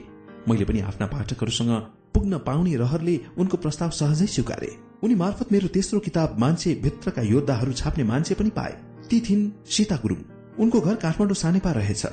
मैले 0.48 0.64
पनि 0.64 0.80
आफ्ना 0.80 1.06
पाठकहरूसँग 1.06 1.70
पुग्न 2.14 2.38
पाउने 2.38 2.76
रहरले 2.76 3.16
उनको 3.38 3.56
प्रस्ताव 3.56 3.90
सहजै 3.90 4.26
स्वीकारे। 4.26 4.70
उनी 5.02 5.14
मार्फत 5.14 5.52
मेरो 5.52 5.68
तेस्रो 5.68 6.00
किताब 6.00 6.36
मान्छे 6.38 6.74
भित्रका 6.82 7.22
योद्धाहरू 7.22 7.72
छाप्ने 7.72 8.04
मान्छे 8.04 8.34
पनि 8.34 8.50
पाए। 8.50 8.74
ती 9.10 9.20
थिइन् 9.20 9.50
सीता 9.66 9.96
गुरुङ। 9.96 10.18
उनको 10.58 10.80
घर 10.80 10.94
काठमाडौँ 10.94 11.36
सानेपा 11.36 11.72
रहेछ। 11.72 12.06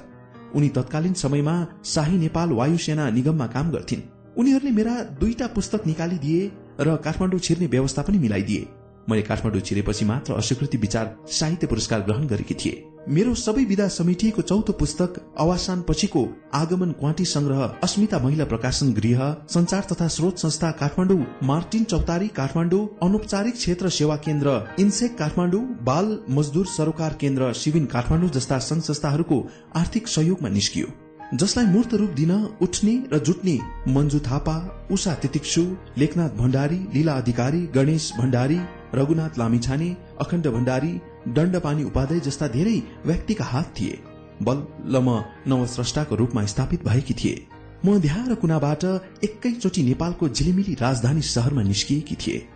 उनी 0.56 0.70
तत्कालीन 0.70 1.14
समयमा 1.14 1.56
शाही 1.86 2.18
नेपाल 2.18 2.50
वायुसेना 2.50 3.10
निगममा 3.10 3.48
काम 3.48 3.72
गर्थिन्। 3.72 4.15
उनीहरूले 4.38 4.72
मेरा 4.72 4.96
दुईटा 5.20 5.48
पुस्तक 5.56 5.88
निकालिदिए 5.88 6.42
र 6.82 6.96
काठमाडौँ 7.04 7.40
छिर्ने 7.40 7.68
व्यवस्था 7.68 8.02
पनि 8.02 8.18
मिलाइदिए। 8.18 8.68
मैले 9.10 9.22
काठमाडौँ 9.22 9.62
छिरेपछि 9.62 10.06
मात्र 10.06 10.34
अस्वीकृति 10.34 10.78
विचार 10.78 11.16
साहित्य 11.32 11.68
पुरस्कार 11.68 12.02
ग्रहण 12.02 12.28
गरेकी 12.28 12.54
थिए। 12.56 12.84
मेरो 13.08 13.34
सबै 13.36 13.64
विधा 13.66 13.88
समितिको 13.88 14.42
चौथो 14.42 14.74
पुस्तक 14.74 15.20
अवासान 15.38 15.82
पछिको 15.82 16.24
आगमन 16.54 16.92
क्वाटी 17.00 17.26
संग्रह 17.26 17.62
अस्मिता 17.84 18.20
महिला 18.20 18.46
प्रकाशन 18.46 18.94
गृह 18.94 19.22
संचार 19.50 19.88
तथा 19.92 20.08
स्रोत 20.08 20.40
संस्था 20.40 20.72
काठमाडौँ 20.82 21.20
मार्टिन 21.44 21.84
चौतारी 21.86 22.28
काठमाडौँ 22.36 22.88
अनौपचारिक 23.04 23.56
क्षेत्र 23.56 23.90
सेवा 24.00 24.16
केन्द्र 24.26 24.60
इन्सेक 24.80 25.18
काठमाडौँ 25.18 25.64
बाल 25.86 26.18
मजदुर 26.32 26.66
सरोकार 26.68 27.18
केन्द्र 27.22 27.54
सिविन 27.54 27.86
काठमाडौँ 27.96 28.30
जस्ता 28.30 28.60
संघ 28.60 28.82
संस्थाहरूको 28.82 29.44
आर्थिक 29.76 30.08
सहयोगमा 30.08 30.50
निस्कियो। 30.50 31.05
जसलाई 31.34 31.66
मूर्त 31.66 31.94
रूप 31.94 32.10
दिन 32.10 32.32
उठ्ने 32.62 33.04
र 33.14 33.18
जुट्ने 33.18 33.60
मन्जु 33.88 34.20
थापा 34.20 34.56
उषा 34.92 35.14
तितिक्सु 35.14 35.62
लेखनाथ 35.98 36.30
भण्डारी 36.30 36.76
लीला 36.94 37.14
अधिकारी 37.14 37.62
गणेश 37.76 38.12
भण्डारी 38.18 38.60
रघुनाथ 38.96 39.40
लामिछाने 39.40 39.90
अखण्ड 40.22 40.48
भण्डारी 40.48 40.94
दण्डपानी 41.28 41.84
उपाध्याय 41.84 42.20
जस्ता 42.20 42.48
धेरै 42.48 42.82
व्यक्तिका 43.06 43.46
हात 43.46 43.74
थिए। 43.80 44.00
बल्ल 44.44 44.98
म 44.98 45.24
नवस्रष्टाको 45.48 46.16
रूपमा 46.16 46.46
स्थापित 46.46 46.86
भएकी 46.86 47.14
थिए। 47.14 47.48
म 47.86 48.00
ध्यान 48.00 48.32
र 48.32 48.36
कुनाबाट 48.36 48.86
एकैचोटि 49.24 49.84
नेपालको 49.84 50.30
झिलिमिली 50.30 50.74
राजधानी 50.82 51.22
शहरमा 51.22 51.64
निस्किएकी 51.64 52.16
थिए। 52.16 52.48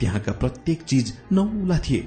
त्यहाँका 0.00 0.32
प्रत्येक 0.32 0.82
चिज 0.82 1.12
नौला 1.32 1.78
थिए। 1.78 2.00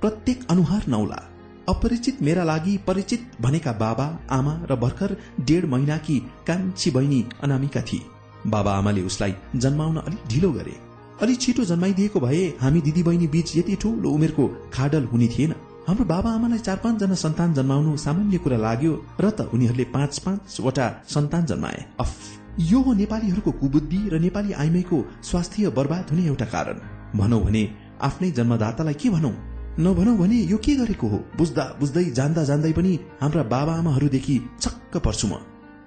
प्रत्येक 0.00 0.46
अनुहार 0.50 0.82
नौला। 0.88 1.35
अपरिचित 1.68 2.20
मेरा 2.22 2.42
लागि 2.44 2.76
परिचित 2.86 3.22
भनेका 3.40 3.72
बाबा 3.72 4.04
आमा 4.30 4.52
र 4.70 4.74
भर्खर 4.76 5.16
डेढ 5.40 5.64
महिनाकी 5.64 6.18
कान्छी 6.46 6.90
बहिनी 6.90 7.24
अनामिका 7.42 7.80
थिए। 7.82 8.50
बाबा 8.50 8.72
आमाले 8.72 9.02
उसलाई 9.02 9.34
जन्माउन 9.56 9.96
अलिक 9.96 10.26
ढिलो 10.28 10.50
गरे। 10.52 10.74
अलि 11.22 11.34
छिटो 11.34 11.64
जन्माइदिएको 11.64 12.20
भए 12.20 12.44
हामी 12.60 12.80
दिदी 12.80 13.02
बहिनी 13.02 13.26
बीच 13.26 13.56
यति 13.56 13.76
ठूलो 13.76 14.10
उमेरको 14.10 14.46
खाडल 14.72 15.04
हुने 15.04 15.28
थिएन। 15.28 15.54
हाम्रो 15.88 16.04
बाबा 16.04 16.30
आमालाई 16.30 16.58
चार 16.58 16.76
पाँचजना 16.84 17.14
सन्तान 17.14 17.54
जन्माउनु 17.54 17.96
सामान्य 17.96 18.38
कुरा 18.38 18.58
लाग्यो 18.58 18.92
र 19.20 19.30
त 19.30 19.50
उनीहरूले 19.54 19.84
पाँच 19.90 20.18
पाँचवटा 20.18 20.86
सन्तान 21.08 21.44
जन्माए। 21.46 21.84
अफ। 22.00 22.14
यो 22.60 22.80
हो 22.80 22.92
नेपालीहरूको 22.94 23.52
कुबुद्धि 23.52 24.00
र 24.12 24.18
नेपाली 24.20 24.52
आइमाईको 24.62 25.02
स्वास्थ्य 25.22 25.70
बर्बाद 25.74 26.10
हुने 26.10 26.26
एउटा 26.26 26.46
कारण। 26.54 26.78
भनौ 27.18 27.40
भने 27.40 27.68
आफ्नै 28.02 28.30
जन्मदातालाई 28.30 28.94
के 28.94 29.10
भनौ? 29.10 29.32
नभनौ 29.78 30.12
भने 30.16 30.36
यो 30.42 30.56
के 30.56 30.74
गरेको 30.74 31.06
हो? 31.08 31.18
बुझ्दा 31.36 31.64
बुझ्दै 31.80 32.04
जान्दा 32.16 32.42
जान्दै 32.44 32.72
पनि 32.72 32.92
हाम्रा 33.20 33.42
बाबा 33.44 33.72
आमाहरूदेखि 33.76 34.36
छक्क 34.60 34.96
पर्छु 35.04 35.26
म। 35.28 35.36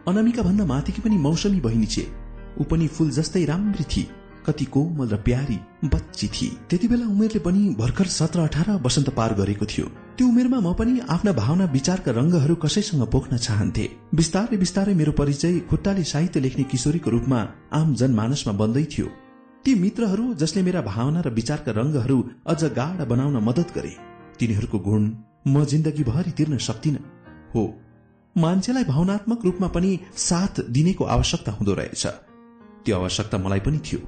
अनामिका 0.07 0.41
भन्दा 0.43 0.65
माथिकी 0.65 1.01
पनि 1.01 1.17
मौसमी 1.17 1.59
बहिनी 1.59 1.85
छे। 1.85 2.03
ऊ 2.61 2.63
पनि 2.69 2.87
फूल 2.87 3.09
जस्तै 3.09 3.45
राम्री 3.45 3.83
थिए 3.83 4.07
कति 4.45 4.65
कोमल 4.65 5.07
र 5.09 5.17
प्यारी 5.25 5.57
बच्ची 5.85 6.27
थिए 6.27 6.49
त्यति 6.69 6.87
बेला 6.87 7.05
उमेरले 7.07 7.39
पनि 7.41 7.61
भर्खर 7.79 8.07
सत्र 8.09 8.39
अठार 8.39 8.69
वसन्त 8.85 9.09
पार 9.09 9.33
गरेको 9.33 9.65
थियो। 9.65 9.85
त्यो 10.17 10.27
उमेरमा 10.27 10.59
म 10.59 10.73
पनि 10.73 10.93
आफ्ना 11.09 11.31
भावना 11.33 11.65
विचारका 11.73 12.11
रंगहरू 12.11 12.55
कसैसँग 12.55 13.03
पोख्न 13.09 13.37
चाहन्थे। 13.37 13.85
बिस्तारै 14.15 14.57
बिस्तारै 14.57 14.93
मेरो 14.93 15.11
परिचय 15.17 15.59
खुट्टाले 15.69 16.03
साहित्य 16.03 16.39
लेख्ने 16.39 16.63
किशोरीको 16.69 17.09
रूपमा 17.09 17.39
आम 17.73 17.95
जनमानसमा 17.95 18.53
बन्दै 18.53 18.85
थियो। 18.93 19.07
ती 19.65 19.75
मित्रहरू 19.75 20.33
जसले 20.33 20.61
मेरा 20.63 20.81
भावना 20.81 21.21
र 21.21 21.29
विचारका 21.29 21.71
रंगहरू 21.71 22.17
अझ 22.47 22.63
गाढ 22.63 23.01
बनाउन 23.07 23.35
मदत 23.43 23.73
गरे। 23.75 23.93
तिनीहरूको 24.39 24.79
गुण 24.79 25.03
म 25.47 25.65
जिन्दगीभरि 25.65 26.31
तिर्न 26.31 26.57
सक्दिन 26.57 26.97
हो 27.55 27.63
मान्छेलाई 28.35 28.83
भावनात्मक 28.83 29.45
रूपमा 29.45 29.67
पनि 29.67 29.91
साथ 30.17 30.61
दिनेको 30.69 31.03
आवश्यकता 31.05 31.51
हुँदो 31.51 31.73
रहेछ। 31.73 32.05
त्यो 32.85 32.95
आवश्यकता 32.95 33.37
मलाई 33.37 33.59
पनि 33.59 33.79
थियो। 33.85 33.99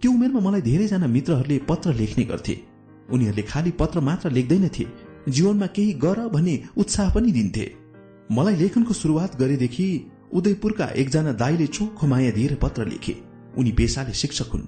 त्यो 0.00 0.10
उमेरमा 0.12 0.40
मलाई 0.40 0.60
धेरैजना 0.60 1.06
मित्रहरूले 1.06 1.58
पत्र 1.68 1.94
लेख्ने 1.94 2.24
गर्थे। 2.24 2.54
उनीहरूले 3.12 3.42
खालि 3.42 3.70
पत्र 3.70 4.00
मात्र 4.00 4.30
लेख्दैनथे 4.30 4.84
जीवनमा 5.28 5.66
केही 5.66 5.92
गर 5.92 6.28
भन्ने 6.28 6.54
उत्साह 6.76 7.14
पनि 7.14 7.32
दिन्थे। 7.32 7.66
मलाई 8.32 8.56
लेखनको 8.56 8.94
शुरूआत 8.94 9.36
गरेदेखि 9.36 9.88
उदयपुरका 10.32 10.86
एकजना 10.96 11.32
दाईले 11.32 11.66
चोखो 11.66 12.06
माया 12.06 12.30
दिएर 12.30 12.54
पत्र 12.54 12.86
लेखे। 12.86 13.29
उनी 13.58 13.72
पेसाले 13.72 14.12
शिक्षक 14.12 14.46
हुन्। 14.46 14.62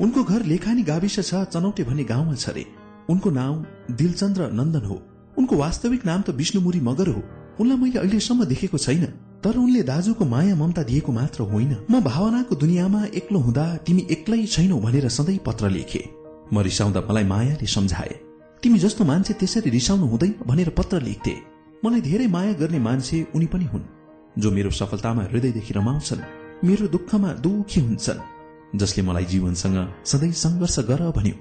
उनको 0.00 0.24
घर 0.24 0.44
लेखानी 0.44 0.82
गाविस 0.82 1.20
छ 1.20 1.34
चनौटे 1.34 1.84
भन्ने 1.84 2.04
गाउँमा 2.04 2.34
छ 2.34 2.48
रे। 2.48 2.66
उनको 3.10 3.30
नाम 3.30 3.64
दिलचन्द्र 3.90 4.50
नन्दन 4.52 4.84
हो। 4.84 5.02
उनको 5.38 5.56
वास्तविक 5.56 6.06
नाम 6.06 6.22
त 6.22 6.30
विष्णुमुरी 6.30 6.80
मगर 6.80 7.08
हो। 7.08 7.22
उनलाई 7.60 7.76
मैले 7.76 7.98
अहिलेसम्म 7.98 8.44
देखेको 8.44 8.78
छैन। 8.78 9.06
तर 9.44 9.56
उनले 9.56 9.82
दाजुको 9.82 10.24
माया 10.24 10.54
ममता 10.56 10.82
दिएको 10.82 11.12
मात्र 11.12 11.42
होइन। 11.42 11.76
म 11.90 12.00
भावनाको 12.00 12.54
दुनियाँमा 12.54 13.04
एक्लो 13.04 13.38
हुँदा 13.38 13.76
तिमी 13.76 14.06
एक्लै 14.10 14.46
छैनौ 14.46 14.78
भनेर 14.80 15.08
सधैँ 15.08 15.38
पत्र 15.38 15.70
लेखे। 15.70 16.10
म 16.52 16.60
रिसाउँदा 16.60 17.00
मलाई 17.00 17.24
मायाले 17.24 17.66
सम्झाए। 17.66 18.20
तिमी 18.62 18.78
जस्तो 18.78 19.04
मान्छे 19.04 19.34
त्यसरी 19.34 19.70
रिसाउनु 19.70 20.06
हुँदैन 20.06 20.34
भनेर 20.46 20.68
पत्र 20.68 21.02
लेख्थे। 21.02 21.34
मलाई 21.84 22.00
धेरै 22.00 22.26
माया 22.26 22.52
गर्ने 22.52 22.78
मान्छे 22.78 23.26
उनी 23.34 23.46
पनि 23.46 23.64
हुन्। 23.64 23.82
जो 24.38 24.50
मेरो 24.50 24.70
सफलतामा 24.70 25.22
हृदयदेखि 25.22 25.74
रमाउँछन्। 25.74 26.43
मेरो 26.64 26.86
दुःखमा 26.88 27.32
दुखी 27.44 27.80
हुन्छन् 27.80 28.20
जसले 28.78 29.02
मलाई 29.04 29.24
जीवनसँग 29.24 29.76
सधैँ 30.04 30.32
संघर्ष 30.32 30.78
गर 30.78 31.00
भन्यो। 31.10 31.36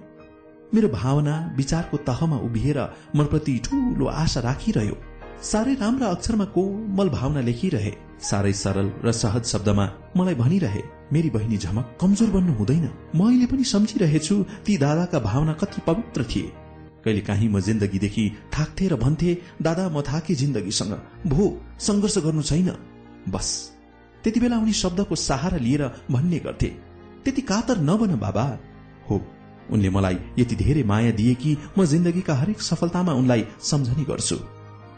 मेरो 0.74 0.88
भावना 0.90 1.54
विचारको 1.58 1.98
तहमा 1.98 2.38
उभिएर 2.38 2.80
मनप्रति 3.16 3.54
ठूलो 3.66 4.06
आशा 4.06 4.40
राखिरह्यो। 4.40 4.98
साह्रै 5.44 5.74
राम्रा 5.74 6.08
अक्षरमा 6.08 6.46
कोमल 6.46 7.10
भावना 7.10 7.42
लेखिरहे। 7.42 7.94
साह्रै 8.20 8.54
सरल 8.54 8.92
र 9.06 9.12
सहज 9.12 9.44
शब्दमा 9.46 9.86
मलाई 10.18 10.36
भनिरहे 10.36 10.82
मेरी 11.14 11.30
बहिनी 11.30 11.58
झमक 11.58 11.98
कमजोर 12.02 12.30
बन्नु 12.30 12.54
हुँदैन। 12.54 12.90
म 13.16 13.28
अहिले 13.28 13.46
पनि 13.46 13.64
सम्झिरहेछु 13.64 14.36
ती 14.66 14.78
दादाका 14.78 15.20
भावना 15.20 15.54
कति 15.54 15.82
पवित्र 15.88 16.24
थिए। 16.24 16.52
कहिले 17.04 17.22
काहीँ 17.22 17.50
म 17.50 17.60
जिन्दगीदेखि 17.60 18.32
थाक्थे 18.60 18.88
र 18.88 18.96
भन्थे 19.00 19.38
दादा 19.62 19.88
म 19.90 20.02
थाके 20.02 20.36
जिन्दगीसँग। 20.36 20.94
भो 21.28 21.44
संघर्ष 21.80 22.18
गर्नु 22.18 22.42
छैन। 22.42 22.76
बस 23.32 23.73
त्यति 24.24 24.40
बेला 24.40 24.58
उनी 24.58 24.74
शब्दको 24.74 25.16
सहारा 25.16 25.58
लिएर 25.58 25.84
भन्ने 26.12 26.40
गर्थे 26.40 26.70
त्यति 27.24 27.42
कातर 27.42 27.78
नबन 27.82 28.16
बाबा। 28.20 28.46
हो 29.10 29.16
उनले 29.72 29.90
मलाई 29.90 30.18
यति 30.40 30.56
धेरै 30.56 30.84
माया 30.84 31.12
दिए 31.12 31.34
कि 31.36 31.58
म 31.78 31.86
जिन्दगीका 31.86 32.34
हरेक 32.36 32.62
सफलतामा 32.62 33.14
उनलाई 33.14 33.46
सम्झने 33.62 34.04
गर्छु। 34.04 34.38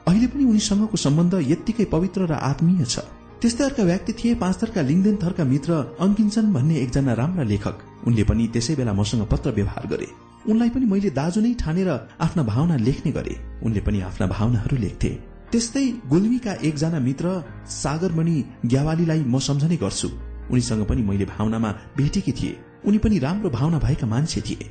अहिले 0.08 0.28
पनि 0.28 0.44
उनीसँगको 0.46 0.98
सम्बन्ध 0.98 1.34
यत्तिकै 1.52 1.86
पवित्र 1.86 2.22
र 2.26 2.34
आत्मीय 2.50 2.86
छ। 2.86 3.00
त्यस्तै 3.42 3.64
अर्का 3.64 3.84
व्यक्ति 3.84 4.14
थिए 4.14 4.36
पाँच 4.42 4.56
थरका 4.62 4.82
लिङ्गदेन 4.82 5.18
थरका 5.22 5.44
मित्र 5.44 5.72
अङ्किन्छन् 6.00 6.54
भन्ने 6.54 6.76
एकजना 6.82 7.14
राम्रा 7.14 7.44
लेखक। 7.44 7.76
उनले 8.08 8.24
पनि 8.24 8.48
त्यसै 8.54 8.76
बेला 8.76 8.94
मसँग 8.94 9.26
पत्र 9.32 9.52
व्यवहार 9.52 9.86
गरे। 9.88 10.08
उनलाई 10.50 10.70
पनि 10.70 10.86
मैले 10.86 11.10
दाजु 11.10 11.42
नै 11.42 11.54
ठानेर 11.62 11.90
आफ्ना 12.22 12.44
भावना 12.44 12.76
लेख्ने 12.78 13.12
गरे। 13.12 13.36
उनले 13.66 13.82
पनि 13.82 14.02
आफ्ना 14.02 14.26
भावनाहरू 14.28 14.78
लेख्थे। 14.78 15.35
त्यस्तै 15.56 15.84
गुल्मीका 16.10 16.54
एकजना 16.68 17.00
मित्र 17.00 17.28
सागरमणि 17.74 18.44
ग्यावालीलाई 18.66 19.22
म 19.24 19.40
सम्झने 19.40 19.76
गर्छु। 19.78 20.10
उनीसँग 20.52 20.84
पनि 20.86 21.02
मैले 21.02 21.26
भावनामा 21.26 21.70
भेटेकी 21.98 22.32
थिए। 22.32 22.58
उनी 22.84 22.98
पनि 22.98 23.20
राम्रो 23.20 23.50
भावना 23.50 23.80
भएका 23.80 24.08
मान्छे 24.08 24.42
थिए। 24.42 24.68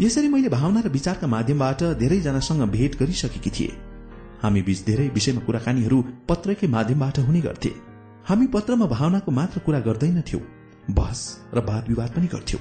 यसरी 0.00 0.28
मैले 0.28 0.48
भावना 0.48 0.80
र 0.80 0.88
विचारका 0.88 1.26
माध्यमबाट 1.26 1.82
धेरैजनासँग 1.96 2.62
भेट 2.68 3.00
गरिसकेकी 3.00 3.50
थिए। 3.50 3.72
हामी 4.42 4.62
बीच 4.62 4.84
धेरै 4.84 5.08
विषयमा 5.08 5.40
कुराकानीहरू 5.40 6.02
पत्रकै 6.28 6.66
माध्यमबाट 6.68 7.18
हुने 7.18 7.40
गर्थे। 7.40 7.72
हामी 8.28 8.46
पत्रमा 8.46 8.86
भावनाको 8.86 9.30
मात्र 9.32 9.58
कुरा 9.64 9.80
गर्दैनथ्यौ 9.88 10.40
बहस 10.92 11.20
र 11.54 11.64
वाद 11.64 11.88
विवाद 11.88 12.10
पनि 12.12 12.26
गर्थ्यौ। 12.26 12.60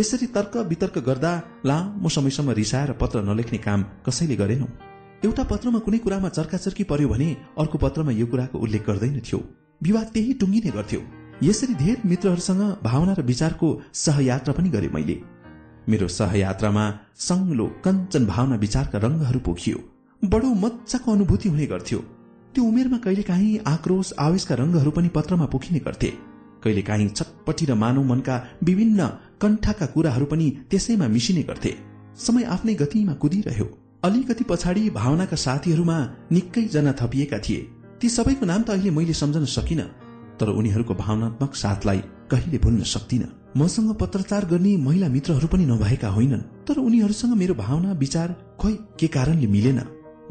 यसरी 0.00 0.26
तर्क 0.32 0.56
वितर्क 0.72 0.98
गर्दा 0.98 1.32
लामो 1.66 2.08
समयसम्म 2.08 2.50
रिसाएर 2.50 2.92
पत्र 2.92 3.28
नलेख्ने 3.28 3.58
काम 3.58 3.80
कसैले 4.06 4.36
गरेनौ। 4.36 4.95
एउटा 5.24 5.42
पत्रमा 5.42 5.78
कुनै 5.78 5.98
कुरामा 5.98 6.28
चर्काचर्की 6.28 6.84
पर्यो 6.84 7.08
भने 7.08 7.28
अर्को 7.58 7.78
पत्रमा 7.78 8.12
यो 8.12 8.26
कुराको 8.26 8.58
उल्लेख 8.58 8.82
गर्दैनथ्यौ 8.86 9.38
विवाद 9.82 10.06
त्यही 10.14 10.32
टुङ्गिने 10.32 10.70
गर्थ्यौ। 10.70 11.00
यसरी 11.42 11.74
धेरै 11.74 12.02
मित्रहरूसँग 12.04 12.62
भावना 12.82 13.12
र 13.12 13.22
विचारको 13.22 13.68
सहयात्रा 13.94 14.52
पनि 14.52 14.68
गरे 14.68 14.88
मैले। 14.88 15.16
मेरो 15.88 16.08
सहयात्रामा 16.08 16.84
सङ्लो 17.28 17.66
कञ्चन 17.84 18.26
भावना 18.26 18.56
विचारका 18.56 18.98
रंगहरू 18.98 19.40
पोखियो। 19.40 19.78
बडो 20.22 20.48
मजाको 20.64 21.12
अनुभूति 21.12 21.48
हुने 21.48 21.66
गर्थ्यो। 21.66 21.98
त्यो 22.54 22.64
उमेरमा 22.64 22.98
कहिलेकाहीँ 22.98 23.58
आक्रोश 23.66 24.12
आवेशका 24.18 24.54
रंगहरू 24.54 24.90
पनि 24.90 25.08
पत्रमा 25.08 25.46
पोखिने 25.46 25.80
गर्थे। 25.86 26.10
कहिलेकाहीँ 26.64 27.08
छटपटी 27.08 27.64
र 27.66 27.74
मानव 27.74 28.04
मनका 28.04 28.36
विभिन्न 28.62 29.08
कण्ठाका 29.40 29.86
कुराहरू 29.86 30.26
पनि 30.26 30.46
त्यसैमा 30.70 31.08
मिसिने 31.08 31.42
गर्थे। 31.42 31.74
समय 32.26 32.42
आफ्नै 32.54 32.74
गतिमा 32.74 33.14
कुदिरह्यो। 33.14 33.85
अलिकति 34.04 34.44
पछाडि 34.44 34.90
भावनाका 34.90 35.36
साथीहरूमा 35.36 35.98
निकै 36.32 36.62
थपिएका 36.92 37.38
थिए। 37.38 37.60
ती 38.00 38.08
सबैको 38.08 38.46
नाम 38.46 38.62
त 38.62 38.70
अहिले 38.70 38.90
मैले 38.90 39.12
सम्झन 39.12 39.44
सकिन 39.44 39.80
तर 40.40 40.48
उनीहरूको 40.48 40.94
भावनात्मक 40.94 41.54
साथलाई 41.54 41.98
कहिले 42.30 42.58
भुल्न 42.58 42.82
सक्दिन। 42.82 43.28
मसँग 43.56 43.94
पत्रचार 43.94 44.44
गर्ने 44.44 44.76
महिला 44.76 45.08
मित्रहरू 45.08 45.48
पनि 45.48 45.66
नभएका 45.66 46.08
होइनन् 46.08 46.40
तर 46.40 46.76
उनीहरूसँग 46.78 47.32
मेरो 47.36 47.54
भावना 47.54 47.92
विचार 47.92 48.56
खोइ 48.60 48.74
के 49.00 49.06
कारणले 49.06 49.46
मिलेन? 49.46 49.80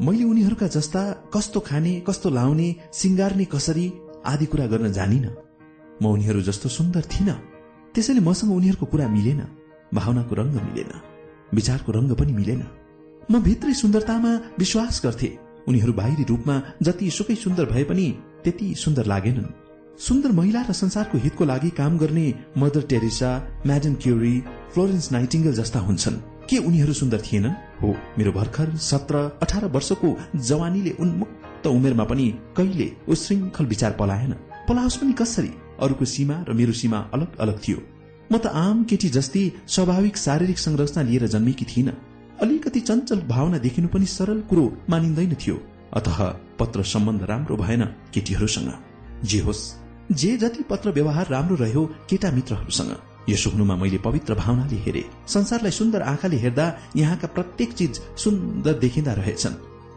मैले 0.02 0.24
उनीहरूका 0.24 0.66
जस्ता 0.66 1.02
कस्तो 1.34 1.60
खाने 1.60 2.00
कस्तो 2.00 2.30
लाउने 2.30 2.68
सिंगार्ने 2.92 3.44
कसरी 3.44 3.92
आदि 4.26 4.46
कुरा 4.46 4.66
गर्न 4.66 4.92
जानिन। 4.92 5.26
म 6.02 6.06
उनीहरू 6.06 6.40
जस्तो 6.42 6.68
सुन्दर 6.68 7.02
थिइन। 7.02 7.32
त्यसैले 7.94 8.20
मसँग 8.20 8.52
उनीहरूको 8.52 8.86
कुरा 8.86 9.08
मिलेन। 9.08 9.42
भावनाको 9.94 10.34
रंग 10.34 10.54
मिलेन। 10.54 10.92
विचारको 11.54 11.92
रंग 11.92 12.12
पनि 12.12 12.32
मिलेन। 12.32 12.62
म 13.30 13.42
भित्री 13.42 13.74
सुन्दरतामा 13.74 14.40
विश्वास 14.58 15.00
गर्थे। 15.04 15.38
उनीहरू 15.68 15.92
बाहिरी 15.92 16.24
रूपमा 16.24 16.62
जति 16.82 17.10
सुकै 17.10 17.34
सुन्दर 17.34 17.64
भए 17.64 17.84
पनि 17.84 18.14
त्यति 18.44 18.74
सुन्दर 18.74 19.06
लागेनन्। 19.06 19.44
सुन्दर 19.98 20.32
महिला 20.32 20.62
र 20.62 20.72
संसारको 20.72 21.18
हितको 21.18 21.44
लागि 21.44 21.70
काम 21.70 21.98
गर्ने 21.98 22.34
Mother 22.58 22.82
Teresa 22.82 23.30
Madam 23.66 23.94
Curie 23.94 24.40
Florence 24.74 25.12
Nightingale 25.12 25.52
जस्ता 25.52 25.80
हुन्छन्। 25.80 26.22
के 26.50 26.56
उनीहरू 26.58 26.92
सुन्दर 26.92 27.20
थिएनन्? 27.20 27.58
हो 27.82 27.96
मेरो 28.18 28.32
भर्खर 28.32 28.76
सत्र 28.76 29.38
अठार 29.42 29.66
वर्षको 29.66 30.16
जवानीले 30.36 30.90
उन्मुक्त 30.90 31.66
उमेरमा 31.66 32.04
पनि 32.04 32.34
कहिले 32.56 32.92
उश्रृङ्खल 33.08 33.66
विचार 33.66 33.92
पलाएन। 33.92 34.32
पलाओस् 34.68 34.96
पनि 34.96 35.12
कसरी? 35.12 35.50
अरूको 35.82 36.04
सीमा 36.04 36.44
र 36.48 36.52
मेरो 36.52 36.72
सीमा 36.72 36.98
अलग 37.14 37.38
अलग 37.38 37.58
थियो। 37.58 37.78
म 38.32 38.38
त 38.38 38.46
आम 38.46 38.84
केटी 38.84 39.08
जस्तै 39.08 39.52
स्वाभाविक 39.66 40.16
शारीरिक 40.16 40.58
संरचना 40.58 41.02
लिएर 41.02 41.26
जन्मेकी 41.26 41.64
थिइन। 41.64 41.92
अलिकति 42.42 42.80
चञ्चल 42.80 43.20
भावना 43.28 43.58
देखिनु 43.58 43.88
पनि 43.88 44.06
सरल 44.06 44.40
कुरो 44.40 44.64
मानिँदैन 44.90 45.34
थियो। 45.34 45.56
अत 45.92 46.08
पत्र 46.58 46.82
सम्बन्ध 46.84 47.22
राम्रो 47.22 47.56
भएन 47.56 47.84
केटीहरूसँग। 48.14 48.72
जे 49.24 49.40
होस् 49.40 49.62
जे 50.12 50.36
जति 50.36 50.62
पत्र 50.62 50.90
व्यवहार 50.90 51.26
राम्रो 51.30 51.56
रह्यो 51.56 51.84
केटा 52.10 52.30
मित्रहरूसँग। 52.30 52.92
यसो 53.28 53.50
हुनुमा 53.50 53.76
मैले 53.76 53.98
पवित्र 53.98 54.34
भावनाले 54.34 54.76
हेरे। 54.76 55.04
संसारलाई 55.28 55.70
सुन्दर 55.70 56.02
आँखाले 56.02 56.36
हेर्दा 56.36 56.66
यहाँका 56.96 57.28
प्रत्येक 57.28 57.72
चिज 57.72 58.00
सुन्दर 58.16 58.74
देखिँदा 58.78 59.12
रहेछन्। 59.12 59.54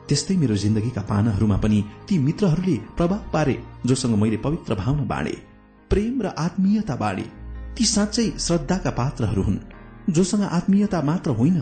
त्यस्तै 0.10 0.36
मेरो 0.38 0.56
जिन्दगीका 0.56 1.02
पानाहरूमा 1.02 1.58
पनि 1.58 1.84
ती 2.08 2.18
मित्रहरूले 2.20 2.76
प्रभाव 2.98 3.30
पारे 3.34 3.56
जोसँग 3.86 4.16
मैले 4.18 4.38
पवित्र 4.38 4.76
भावना 4.76 5.04
बाँडे। 5.04 5.36
प्रेम 5.92 6.22
र 6.22 6.34
आत्मीयता 6.38 6.96
बाँडे। 6.96 7.26
ती 7.78 7.86
साँच्चै 7.86 8.26
श्रद्धाका 8.40 8.92
पात्रहरू 8.92 9.44
हुन् 9.44 9.60
जोसँग 10.10 10.44
आत्मीयता 10.52 11.02
मात्र 11.02 11.32
होइन। 11.32 11.62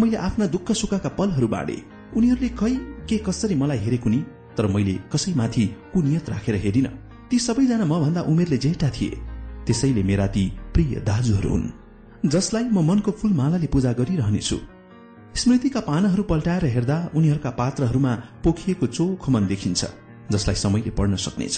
मैले 0.00 0.16
आफ्ना 0.16 0.46
दुःख 0.46 0.72
सुखका 0.72 1.08
पलहरू 1.08 1.48
बाँडे 1.48 1.76
उनीहरूले 2.16 2.48
खै 2.48 2.74
के 3.08 3.16
कसरी 3.18 3.54
मलाई 3.54 3.78
हेरेको 3.78 4.10
नि 4.10 4.20
तर 4.56 4.66
मैले 4.66 4.94
कसैमाथि 5.12 5.64
कुनियत 5.92 6.30
राखेर 6.30 6.54
हेरिन। 6.54 6.86
ती 7.30 7.38
सबैजना 7.38 7.84
म 7.84 8.00
भन्दा 8.00 8.20
उमेरले 8.22 8.58
जेठा 8.58 8.90
थिए। 8.90 9.18
त्यसैले 9.66 10.02
मेरा 10.02 10.26
ती 10.26 10.44
प्रिय 10.74 10.94
दाजुहरू 11.00 11.50
हुन् 11.50 11.72
जसलाई 12.26 12.64
म 12.64 12.82
मनको 12.88 13.10
फूल 13.10 13.32
मालाले 13.32 13.66
पूजा 13.66 13.92
गरिरहनेछु। 13.92 14.58
स्मृतिका 15.34 15.80
पानाहरू 15.80 16.22
पल्टाएर 16.22 16.64
हेर्दा 16.74 16.96
उनीहरूका 17.14 17.50
पात्रहरूमा 17.50 18.12
पोखिएको 18.44 18.86
चोखो 18.86 19.32
मन 19.32 19.46
देखिन्छ 19.46 19.82
जसलाई 20.30 20.56
समयले 20.56 20.90
पढ्न 20.90 21.16
सक्नेछ। 21.16 21.56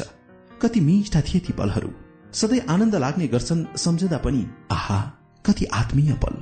कति 0.62 0.81
मिठा 0.81 1.20
थिए 1.20 1.40
ती 1.40 1.52
पलहरू। 1.52 1.90
सधैँ 2.32 2.60
आनन्द 2.68 2.94
लाग्ने 2.97 3.26
गर्छन् 3.28 3.65
सम्झदा 3.76 4.18
पनि 4.18 4.42
आहा 4.70 4.98
कति 5.44 5.65
आत्मीय 5.73 6.12
पल! 6.24 6.36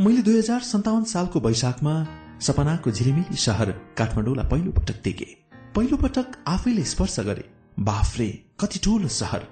मैले 0.00 0.22
दुई 0.22 0.38
हजार 0.38 0.60
सन्ताउन्न 0.60 1.04
सालको 1.04 1.40
वैशाखमा 1.40 1.92
सपनाको 2.40 2.90
झिलिमिली 2.90 3.36
शहर 3.36 3.70
काठमाडौँलाई 3.98 4.46
पहिलो 4.46 4.72
पटक 4.72 5.02
देखे। 5.04 5.26
पहिलो 5.74 5.96
पटक 5.96 6.36
आफैले 6.46 6.84
स्पर्श 6.84 7.20
गरे। 7.20 7.44
बाफ्रे 7.80 8.28
कति 8.60 8.78
ठूलो 8.78 9.08
शहर 9.08 9.42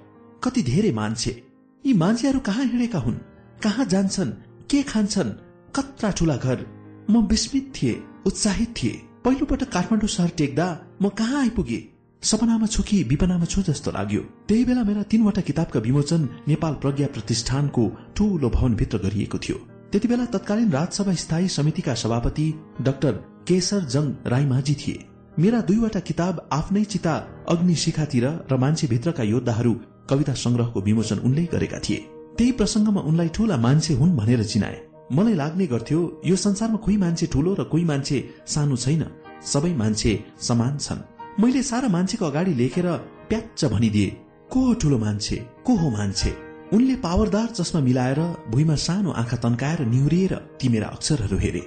कति 0.43 0.61
धेरै 0.61 0.91
मान्छे। 0.91 1.43
यी 1.85 1.93
मान्छेहरू 1.93 2.39
कहाँ 2.39 2.65
हिँडेका 2.65 2.99
हुन्? 2.99 3.15
कहाँ 3.63 3.85
जान्छन्? 3.85 4.31
के 4.71 4.83
खान्छन्? 4.83 5.35
कत्रा 5.75 6.11
ठूला 6.11 6.37
घर। 6.37 6.65
म 7.11 7.27
विस्मित 7.27 7.73
थिए 7.75 8.03
उत्साहित 8.25 8.73
थिए। 8.77 9.03
पहिलो 9.25 9.45
पटक 9.45 9.69
काठमाडौँ 9.69 10.09
शहर 10.09 10.29
टेक्दा 10.29 10.67
म 11.01 11.09
कहाँ 11.09 11.41
आइपुगे? 11.41 11.83
सपनामा 12.23 12.67
छु 12.67 12.83
कि 12.83 13.03
विपनामा 13.03 13.45
छु 13.45 13.61
जस्तो 13.61 13.91
लाग्यो। 13.91 14.21
त्यही 14.47 14.65
बेला 14.65 14.83
मेरा 14.83 15.03
तीनवटा 15.03 15.41
किताबका 15.41 15.79
विमोचन 15.79 16.29
नेपाल 16.47 16.73
प्रज्ञा 16.73 17.07
प्रतिष्ठानको 17.07 17.91
ठूलो 18.15 18.49
भवनभित्र 18.49 18.97
गरिएको 18.97 19.37
थियो। 19.37 19.76
त्यति 19.91 20.07
बेला 20.07 20.25
तत्कालीन 20.25 20.71
राजसभा 20.71 21.13
स्थायी 21.13 21.47
समितिका 21.47 21.93
सभापति 21.93 22.53
डाक्टर 22.81 23.11
केशर 23.47 23.83
जङ 23.85 24.05
राईमाझी 24.25 24.75
थिए। 24.75 25.05
मेरा 25.39 25.59
दुईवटा 25.61 25.99
किताब 25.99 26.47
आफ्नै 26.51 26.83
चिता 26.83 27.13
अग्नि 27.49 27.75
शिखातिर 27.75 28.25
र 28.51 28.57
मान्छे 28.57 28.87
भित्रका 28.87 29.23
योद्धाहरू 29.23 29.73
कविता 30.09 30.33
संग्रहको 30.33 30.81
विमोचन 30.81 31.19
उनले 31.19 31.43
गरेका 31.43 31.79
थिए। 31.79 31.97
त्यही 32.37 32.51
प्रसंगमा 32.51 33.01
उनलाई 33.01 33.29
ठूला 33.29 33.57
मान्छे 33.57 33.93
हुन् 33.93 34.17
भनेर 34.17 34.43
चिनाए। 34.43 34.77
मलाई 35.11 35.33
लाग्ने 35.33 35.67
गर्थ्यो 35.67 36.21
यो 36.25 36.35
संसारमा 36.35 36.77
कोही 36.77 36.97
मान्छे 36.97 37.25
ठूलो 37.27 37.53
र 37.59 37.63
कोही 37.63 37.85
मान्छे 37.85 38.17
सानो 38.47 38.75
छैन। 38.75 39.03
सबै 39.45 39.73
मान्छे 39.75 40.11
समान 40.41 40.77
छन्। 40.77 41.05
मैले 41.39 41.63
सारा 41.63 41.87
मान्छेको 41.87 42.25
अगाडि 42.25 42.53
लेखेर 42.53 42.87
प्याच्च 43.29 43.65
भनिदिए 43.65 44.09
को 44.51 44.73
ठूलो 44.73 44.97
मान्छे? 44.97 45.35
को 45.65 45.75
हो 45.75 45.89
मान्छे? 45.89 46.46
उनले 46.73 46.95
पावरदार 46.95 47.47
चस्मा 47.47 47.79
मिलाएर 47.81 48.19
भुइँमा 48.51 48.75
सानो 48.75 49.11
आँखा 49.11 49.37
तन्काएर 49.39 49.79
निहुरिएर 49.87 50.33
ती 50.59 50.69
मेरा 50.69 50.87
अक्षरहरू 50.87 51.37
हेरे। 51.37 51.61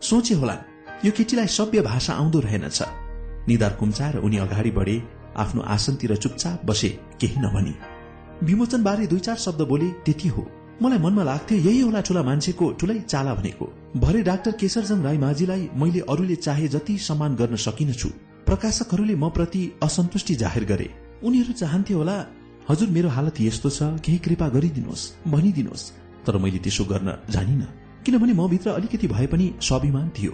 सोचे 0.00 0.34
होला 0.34 0.56
यो 1.04 1.10
केटीलाई 1.16 1.46
सभ्य 1.46 1.80
भाषा 1.82 2.12
आउँदो 2.14 2.40
रहेनछ। 2.40 2.80
निधार 3.48 3.72
कुम्चाएर 3.80 4.16
उनी 4.18 4.38
अगाडि 4.38 4.70
बढे 4.70 4.96
आफ्नो 5.36 5.62
आसनतिर 5.74 6.16
चुपचाप 6.16 6.64
बसे 6.64 6.88
केही 7.20 7.40
नभनी। 7.40 7.74
विमोचन 8.46 8.82
बारे 8.82 9.06
दुई 9.06 9.18
चार 9.18 9.36
शब्द 9.36 9.60
बोले 9.68 9.88
त्यति 10.08 10.28
हो। 10.28 10.46
मलाई 10.82 10.98
मनमा 10.98 11.22
लाग्थ्यो 11.22 11.58
यही 11.58 11.80
होला 11.80 12.00
ठुला 12.00 12.22
मान्छेको 12.22 12.72
ठुलै 12.80 12.98
चाला 13.02 13.34
भनेको। 13.34 13.66
भरे 14.00 14.22
डाक्टर 14.22 14.52
केशरजङ 14.56 15.02
राई 15.04 15.18
माझीलाई 15.18 15.68
मैले 15.76 16.00
अरूले 16.08 16.36
चाहे 16.36 16.68
जति 16.68 16.98
सम्मान 16.98 17.36
गर्न 17.36 17.56
सकिनछु। 17.60 18.08
प्रकाशकहरूले 18.48 19.14
म 19.14 19.28
प्रति 19.28 19.62
असन्तुष्टि 19.82 20.34
जाहेर 20.34 20.64
गरे। 20.64 20.88
उनीहरू 21.24 21.52
चाहन्थे 21.52 21.94
होला 21.94 22.16
हजुर 22.70 22.88
मेरो 22.94 23.08
हालत 23.10 23.40
यस्तो 23.40 23.68
छ 23.70 23.82
केही 24.06 24.18
कृपा 24.24 24.46
गरिदिनुहोस् 24.54 25.04
भनिदिनुहोस्। 25.26 25.84
तर 26.26 26.36
मैले 26.38 26.58
त्यसो 26.64 26.84
गर्न 26.86 27.08
जानिन 27.34 27.62
किनभने 28.06 28.32
म 28.32 28.46
भित्र 28.46 28.70
अलिकति 28.78 29.06
भए 29.10 29.26
पनि 29.26 29.46
स्वाभिमान 29.58 30.08
थियो। 30.14 30.32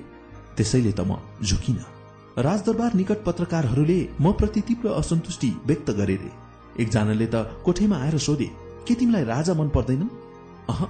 त्यसैले 0.56 0.92
त 0.92 1.00
म 1.00 1.16
झुकिन। 1.40 1.78
राजदरबार 2.38 2.92
निकट 3.00 3.24
पत्रकारहरूले 3.24 3.98
म 4.20 4.32
प्रति 4.36 4.60
तीव्र 4.68 4.92
असन्तुष्टि 5.00 5.50
व्यक्त 5.64 5.88
गरे 5.96 6.16
रे। 6.22 6.30
एकजनाले 6.82 7.26
त 7.32 7.36
कोठैमा 7.64 7.96
आएर 8.04 8.18
सोधे 8.20 8.48
के 8.84 8.94
तिमीलाई 9.00 9.24
राजा 9.32 9.54
मन 9.56 9.68
पर्दैन 9.72 10.02
अह 10.68 10.80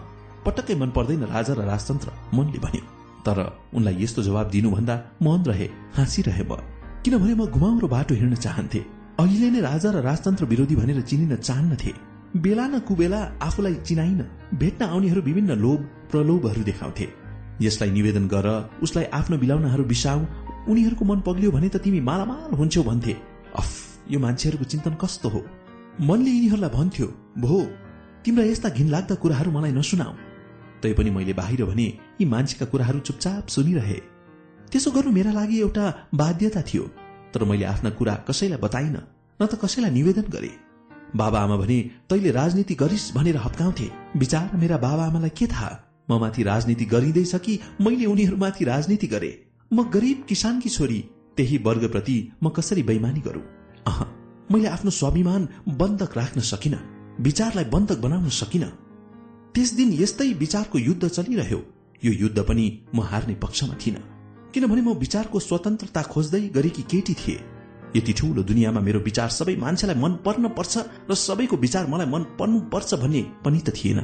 पटक्कै 0.47 0.75
मन 0.83 0.91
पर्दैन 0.99 1.23
राजा 1.31 1.55
र 1.55 1.63
राजतन्त्र 1.71 2.09
मनले 2.35 2.59
भन्यो। 2.59 2.85
तर 3.23 3.39
उनलाई 3.71 4.03
यस्तो 4.03 4.23
जवाब 4.27 4.51
दिनुभन्दा 4.51 4.97
मन 5.23 5.41
रहे 5.47 5.69
हाँसिरहे 5.95 6.45
म 6.51 6.59
किनभने 7.07 7.35
म 7.35 7.47
घुमाउरो 7.47 7.87
बाटो 7.95 8.15
हिँड्न 8.19 8.35
चाहन्थे। 8.43 8.96
अहिले 9.19 9.49
नै 9.51 9.61
राजा 9.61 9.91
र 9.91 10.01
राजतन्त्र 10.05 10.45
विरोधी 10.45 10.75
भनेर 10.77 11.01
चिनिन 11.01 11.37
चाहन्नथे 11.41 11.93
बेला 12.37 12.65
न 12.69 12.79
कुबेला 12.89 13.21
आफूलाई 13.41 13.75
चिनाइन। 13.89 14.21
भेट्न 14.61 14.83
आउनेहरू 14.85 15.21
विभिन्न 15.23 15.53
लोभ 15.57 15.81
प्रलोभहरू 16.11 16.63
देखाउँथे। 16.63 17.07
यसलाई 17.61 17.91
निवेदन 17.91 18.27
गर 18.29 18.47
उसलाई 18.85 19.05
आफ्नो 19.19 19.37
बिलाउनाहरू 19.43 19.85
बिसाउ। 19.93 20.21
उनीहरूको 20.69 21.05
मन 21.05 21.21
पग्लियो 21.29 21.51
भने 21.51 21.69
त 21.69 21.77
तिमी 21.81 22.01
मालामाल 22.09 22.53
हुन्छौ 22.61 22.83
भन्थे। 22.83 23.15
अफ 23.57 23.71
यो 24.13 24.19
मान्छेहरूको 24.21 24.65
चिन्तन 24.73 24.95
कस्तो 25.01 25.29
हो? 25.29 25.41
मनले 26.01 26.31
यिनीहरूलाई 26.31 26.71
भन्थ्यो 26.77 27.07
भो 27.41 27.57
तिम्रा 28.25 28.45
यस्ता 28.45 28.69
घिनलाग्दा 28.69 29.15
कुराहरू 29.23 29.51
मलाई 29.57 29.73
नसुनाऊ 29.73 30.13
तैपनि 30.83 31.11
मैले 31.17 31.33
बाहिर 31.33 31.65
भने 31.65 31.89
यी 32.21 32.25
मान्छेका 32.29 32.67
कुराहरू 32.69 32.99
चुपचाप 33.01 33.49
सुनिरहे। 33.49 33.99
त्यसो 34.71 34.91
गर्नु 34.93 35.11
मेरा 35.17 35.33
लागि 35.33 35.57
एउटा 35.61 35.85
बाध्यता 36.15 36.63
थियो। 36.69 36.85
तर 37.35 37.45
मैले 37.45 37.65
आफ्ना 37.65 37.91
कुरा 37.91 38.15
कसैलाई 38.29 38.59
बताइन 38.59 38.97
न 39.41 39.47
त 39.47 39.59
कसैलाई 39.63 39.91
निवेदन 39.91 40.27
गरे। 40.31 40.51
बाबा 41.17 41.41
आमा 41.41 41.57
भने 41.57 41.79
तैले 42.11 42.31
राजनीति 42.31 42.75
गरिस् 42.75 43.13
भनेर 43.15 43.37
हप्काउँथे 43.37 43.91
विचार 44.17 44.57
मेरा 44.57 44.77
बाबा 44.77 45.05
आमालाई 45.07 45.31
के 45.31 45.47
थाहा? 45.47 45.71
म 46.11 46.21
माथि 46.21 46.43
राजनीति 46.43 46.85
गरिँदैछ 46.85 47.35
कि 47.37 47.59
मैले 47.81 48.07
उनीहरूमाथि 48.07 48.65
राजनीति 48.65 49.07
गरे। 49.07 49.31
म 49.73 49.85
गरिब 49.91 50.25
किसानकी 50.29 50.69
छोरी 50.69 50.99
त्यही 51.37 51.59
वर्गप्रति 51.59 52.17
म 52.43 52.49
कसरी 52.49 52.83
बैमानी 52.83 53.21
गरू? 53.21 53.41
अह 53.87 54.03
मैले 54.53 54.69
आफ्नो 54.69 54.91
स्वाभिमान 54.91 55.49
बन्धक 55.69 56.17
राख्न 56.17 56.41
सकिन 56.41 56.79
विचारलाई 57.21 57.65
बन्धक 57.65 57.99
बनाउन 57.99 58.29
सकिन। 58.31 58.65
त्यस 59.55 59.73
दिन 59.73 59.93
यस्तै 59.93 60.33
विचारको 60.33 60.79
युद्ध 60.79 61.09
चलिरह्यो। 61.09 61.61
यो 62.05 62.13
युद्ध 62.13 62.39
पनि 62.39 62.67
म 62.95 63.01
हार्ने 63.01 63.35
पक्षमा 63.35 63.75
थिइन। 63.75 63.97
किनभने 64.57 64.83
म 64.83 64.93
विचारको 64.97 65.41
स्वतन्त्रता 65.41 66.03
खोज्दै 66.03 66.41
गरेकी 66.49 66.83
केटी 66.83 67.15
थिए। 67.15 67.41
यति 67.97 68.13
ठूलो 68.13 68.43
दुनियाँमा 68.43 68.81
मेरो 68.81 69.01
विचार 69.01 69.29
सबै 69.29 69.57
मान्छेलाई 69.57 69.97
मन 70.01 70.13
पर्न 70.25 70.49
पर्छ 70.49 70.75
र 71.11 71.15
सबैको 71.15 71.57
विचार 71.57 71.87
मलाई 71.87 72.07
मन 72.07 72.23
पर्नु 72.39 72.61
पर्छ 72.73 72.95
भन्ने 72.95 73.21
पनि 73.45 73.61
त 73.61 73.77
थिएन। 73.77 74.01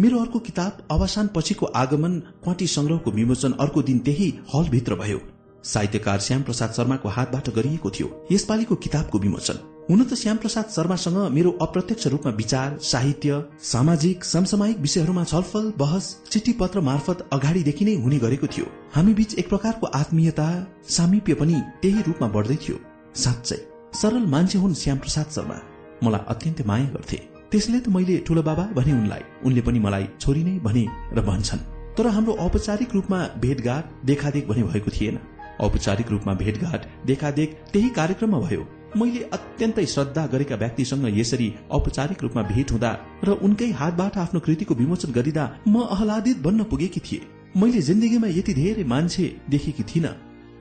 मेरो 0.00 0.20
अर्को 0.20 0.38
किताब 0.38 0.86
अवसान 0.90 1.28
पछिको 1.36 1.66
आगमन 1.76 2.18
क्वाटी 2.44 2.66
संग्रहको 2.66 3.10
विमोचन 3.10 3.52
अर्को 3.60 3.82
दिन 3.82 3.98
त्यही 3.98 4.28
हलभित्र 4.54 4.94
भयो। 4.94 5.20
साहित्यकार 5.64 6.20
श्याम 6.20 6.42
प्रसाद 6.42 6.72
शर्माको 6.72 7.08
हातबाट 7.08 7.50
गरिएको 7.50 7.90
थियो। 7.90 8.08
यसपालिको 8.32 8.74
किताबको 8.76 9.18
विमोचन। 9.18 9.60
हुन 9.88 10.02
त 10.04 10.14
श्याम 10.14 10.36
प्रसाद 10.36 10.64
शर्मासँग 10.70 11.16
मेरो 11.32 11.50
अप्रत्यक्ष 11.62 12.06
रूपमा 12.06 12.32
विचार 12.32 12.76
साहित्य 12.82 13.42
सामाजिक 13.62 14.24
समसामयिक 14.24 14.78
विषयहरूमा 14.78 15.24
छलफल 15.24 15.72
बहस 15.78 16.06
चिठी 16.30 16.52
पत्र 16.52 16.80
मार्फत 16.80 17.28
अगाडिदेखि 17.32 17.84
नै 17.84 17.94
हुने 17.94 18.18
गरेको 18.18 18.46
थियो। 18.46 18.66
हामी 18.94 19.14
बीच 19.14 19.34
एक 19.34 19.48
प्रकारको 19.48 19.86
आत्मीयता 20.00 20.46
सामिप्य 20.88 21.34
पनि 21.34 21.60
त्यही 21.82 22.02
रूपमा 22.06 22.28
बढ्दै 22.28 22.56
थियो। 22.56 22.76
साँच्चै 23.16 23.58
सरल 24.00 24.26
मान्छे 24.26 24.58
हुन् 24.58 24.74
श्याम 24.74 24.98
प्रसाद 24.98 25.26
शर्मा। 25.36 25.58
मलाई 26.04 26.24
अत्यन्तै 26.28 26.64
माया 26.64 26.88
गर्थे। 26.94 27.18
त्यसले 27.50 27.78
त 27.80 27.88
मैले 27.88 28.18
ठुलो 28.26 28.42
बाबा 28.42 28.64
भने 28.76 28.92
उनलाई। 28.92 29.22
उनले 29.44 29.62
पनि 29.66 29.78
मलाई 29.86 30.04
छोरी 30.20 30.42
नै 30.44 30.58
भने 30.66 30.84
र 31.12 31.18
भन्छन्। 31.28 31.66
तर 31.96 32.06
हाम्रो 32.06 32.32
औपचारिक 32.46 32.94
रूपमा 32.94 33.18
भेटघाट 33.42 33.84
देखादेख 34.06 34.44
भने 34.48 34.62
भएको 34.70 34.90
थिएन। 34.90 35.18
औपचारिक 35.60 36.10
रूपमा 36.10 36.34
भेटघाट 36.42 36.86
देखादेख 37.06 37.58
त्यही 37.72 37.88
कार्यक्रममा 37.98 38.40
भयो। 38.46 38.62
मैले 38.96 39.20
अत्यन्तै 39.32 39.84
श्रद्धा 39.86 40.26
गरेका 40.26 40.56
व्यक्तिसँग 40.56 41.06
यसरी 41.18 41.52
औपचारिक 41.70 42.22
रूपमा 42.22 42.42
भेट 42.42 42.70
हुँदा 42.70 42.90
र 43.24 43.38
उनकै 43.46 43.70
हातबाट 43.80 44.16
आफ्नो 44.18 44.40
कृतिको 44.40 44.74
विमोचन 44.74 45.12
गरिँदा 45.12 45.44
म 45.68 45.84
आह्लादित 45.96 46.38
बन्न 46.42 46.64
पुगेकी 46.64 47.00
थिए। 47.00 47.20
मैले 47.56 47.82
जिन्दगीमा 47.82 48.28
यति 48.28 48.54
धेरै 48.54 48.84
मान्छे 48.84 49.24
देखेकी 49.50 49.82
थिइन। 49.90 50.06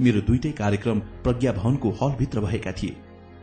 मेरो 0.01 0.22
दुइटै 0.30 0.51
कार्यक्रम 0.61 0.99
प्रज्ञा 1.25 1.51
भवनको 1.53 1.90
हलभित्र 2.01 2.40
भएका 2.41 2.72
थिए। 2.72 2.95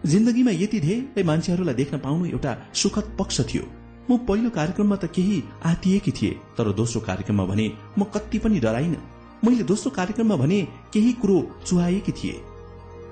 जिन्दगीमा 0.07 0.51
यति 0.63 0.81
धेरै 0.81 1.23
मान्छेहरूलाई 1.25 1.75
देख्न 1.75 1.99
पाउनु 1.99 2.27
एउटा 2.27 2.57
सुखद 2.75 3.07
पक्ष 3.19 3.41
थियो। 3.51 3.65
म 4.11 4.17
पहिलो 4.23 4.51
कार्यक्रममा 4.55 4.97
त 4.97 5.11
केही 5.11 5.43
आतिएकी 5.67 6.13
थिए 6.19 6.39
तर 6.59 6.73
दोस्रो 6.73 7.01
कार्यक्रममा 7.03 7.45
भने 7.45 7.67
म 7.99 8.05
कति 8.15 8.39
पनि 8.39 8.61
डराइन। 8.61 8.97
मैले 9.45 9.65
दोस्रो 9.65 9.91
कार्यक्रममा 9.91 10.37
भने 10.37 10.67
केही 10.95 11.13
कुरो 11.23 11.39
चुहाएकी 11.67 12.13
थिए। 12.13 12.43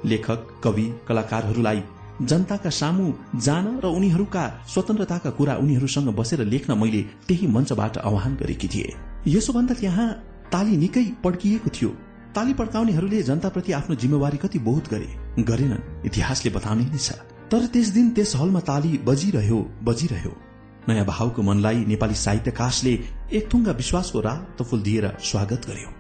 लेखक 0.05 0.41
कवि 0.65 0.87
कलाकारहरूलाई 1.09 1.83
जनताका 2.23 2.71
सामु 2.71 3.13
जान 3.47 3.67
र 3.85 3.87
उनीहरूका 3.99 4.45
स्वतन्त्रताका 4.73 5.31
कुरा 5.39 5.55
उनीहरूसँग 5.57 6.09
बसेर 6.17 6.45
लेख्न 6.45 6.79
मैले 6.79 7.03
त्यही 7.29 7.47
मञ्चबाट 7.47 7.99
आह्वान 7.99 8.35
गरेकी 8.41 8.69
थिए। 8.69 8.95
यसोभन्दा 9.27 9.75
त्यहाँ 9.75 10.09
ताली 10.53 10.77
निकै 10.77 11.05
पड्किएको 11.25 11.71
थियो। 11.77 11.91
ताली 12.35 12.53
पड्काउनेहरूले 12.55 13.23
जनताप्रति 13.23 13.73
आफ्नो 13.73 13.95
जिम्मेवारी 13.97 14.39
कति 14.39 14.59
बहुत 14.59 14.89
गरे 14.91 15.11
गरेनन् 15.43 16.07
इतिहासले 16.07 16.51
बताउने 16.57 16.85
नै 16.85 16.99
छ। 16.99 17.19
तर 17.51 17.67
त्यस 17.73 17.89
दिन 17.97 18.11
त्यस 18.11 18.37
हलमा 18.37 18.61
ताली 18.61 18.99
बजिरह्यो 19.05 19.59
बजिरह्यो। 19.83 20.33
नयाँ 20.89 21.07
भावको 21.07 21.43
मनलाई 21.43 21.85
नेपाली 21.87 22.15
साहित्यकाशले 22.15 22.95
एक 23.33 23.45
थुङ्गा 23.53 23.73
विश्वासको 23.73 24.21
रात 24.21 24.63
फूल 24.63 24.81
दिएर 24.83 25.07
स्वागत 25.21 25.61
गर्यो। 25.69 25.91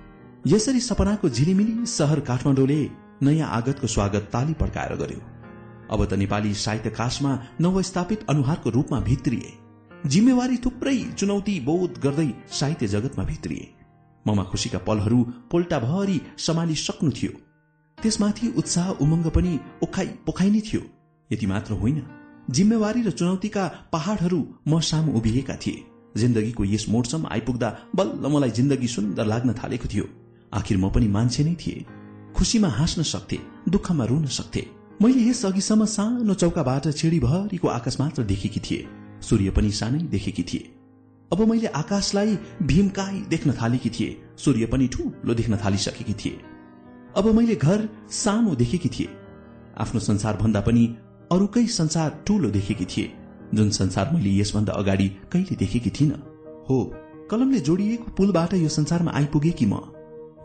यसरी 0.46 0.80
सपनाको 0.80 1.28
झिलिमिली 1.28 1.86
सहर 1.88 2.20
काठमाडौँले 2.20 2.80
नयाँ 3.22 3.48
आगतको 3.48 3.86
स्वागत 3.86 4.28
ताली 4.32 4.52
पड्काएर 4.52 4.96
गर्यो। 4.96 5.20
अब 5.90 6.04
त 6.04 6.12
नेपाली 6.12 6.54
साहित्यकाशमा 6.54 7.42
नवस्थापित 7.60 8.26
अनुहारको 8.28 8.70
रूपमा 8.70 9.00
भित्रिए। 9.00 9.52
जिम्मेवारी 10.06 10.56
थुप्रै 10.56 10.98
चुनौती 11.18 11.60
बोध 11.60 12.00
गर्दै 12.02 12.34
साहित्य 12.52 12.86
जगतमा 12.86 13.24
भित्रिए। 13.24 13.74
ममा 14.26 14.44
खुशीका 14.44 14.78
पलहरू 14.78 15.22
पोल्टाभरि 15.50 16.20
सम्हालिसक्नु 16.38 17.10
थियो। 17.10 17.32
त्यसमाथि 18.02 18.48
उत्साह 18.48 18.90
उमङ्ग 18.90 19.26
पनि 19.26 19.60
ओखाइ 19.82 20.06
पोखाइ 20.06 20.50
नै 20.50 20.60
थियो। 20.60 20.82
यति 21.32 21.46
मात्र 21.46 21.74
होइन 21.74 22.06
जिम्मेवारी 22.50 23.02
र 23.02 23.10
चुनौतीका 23.10 23.66
पहाड़हरू 23.92 24.54
म 24.68 24.80
सामु 24.80 25.12
उभिएका 25.12 25.56
थिए। 25.56 25.84
जिन्दगीको 26.16 26.64
यस 26.64 26.86
मोडसम्म 26.88 27.26
आइपुग्दा 27.26 27.78
बल्ल 27.94 28.26
मलाई 28.26 28.50
जिन्दगी 28.50 28.86
सुन्दर 28.86 29.26
लाग्न 29.26 29.52
थालेको 29.52 29.88
थियो। 29.94 30.04
आखिर 30.54 30.76
म 30.78 30.90
पनि 30.90 31.08
मान्छे 31.08 31.44
नै 31.44 31.54
थिए। 31.54 32.03
खुसीमा 32.36 32.68
हाँस्न 32.68 33.02
सक्थे 33.02 33.38
दुःखमा 33.68 34.04
रुन 34.04 34.26
सक्थे। 34.26 34.66
मैले 35.02 35.22
यस 35.30 35.44
अघिसम्म 35.46 35.84
सानो 35.84 36.34
चौकाबाट 36.34 36.88
छिडीभरिको 36.92 37.68
आकाश 37.68 38.00
मात्र 38.00 38.22
देखेकी 38.22 38.60
थिए। 38.60 38.86
सूर्य 39.22 39.50
पनि 39.50 39.70
सानै 39.70 39.98
देखेकी 39.98 40.42
थिए। 40.42 40.70
अब 41.32 41.40
मैले 41.40 41.66
आकाशलाई 41.66 42.38
भीमकाई 42.62 43.20
देख्न 43.30 43.52
थालेकी 43.52 43.90
थिए। 43.90 44.16
सूर्य 44.38 44.66
पनि 44.66 44.88
ठूलो 44.88 45.34
देख्न 45.34 45.58
थालिसकेकी 45.64 46.14
थिए। 46.14 46.40
अब 47.16 47.26
मैले 47.34 47.54
घर 47.54 47.88
सानो 48.10 48.54
देखेकी 48.54 48.88
थिए। 48.88 49.08
आफ्नो 49.78 50.00
संसार 50.00 50.36
भन्दा 50.36 50.60
पनि 50.60 50.86
अरूकै 51.32 51.66
संसार 51.66 52.22
ठूलो 52.26 52.50
देखेकी 52.50 52.84
थिए। 52.84 53.12
जुन 53.54 53.70
संसार 53.70 54.10
मैले 54.14 54.36
यसभन्दा 54.38 54.72
अगाडि 54.72 55.08
कहिले 55.32 55.56
देखेकी 55.56 55.90
थिइन। 55.90 56.10
हो 56.70 56.84
कलमले 57.30 57.60
जोडिएको 57.60 58.10
पुलबाट 58.10 58.54
यो 58.54 58.68
संसारमा 58.68 59.10
आइपुगेकी 59.10 59.66
म। 59.66 59.93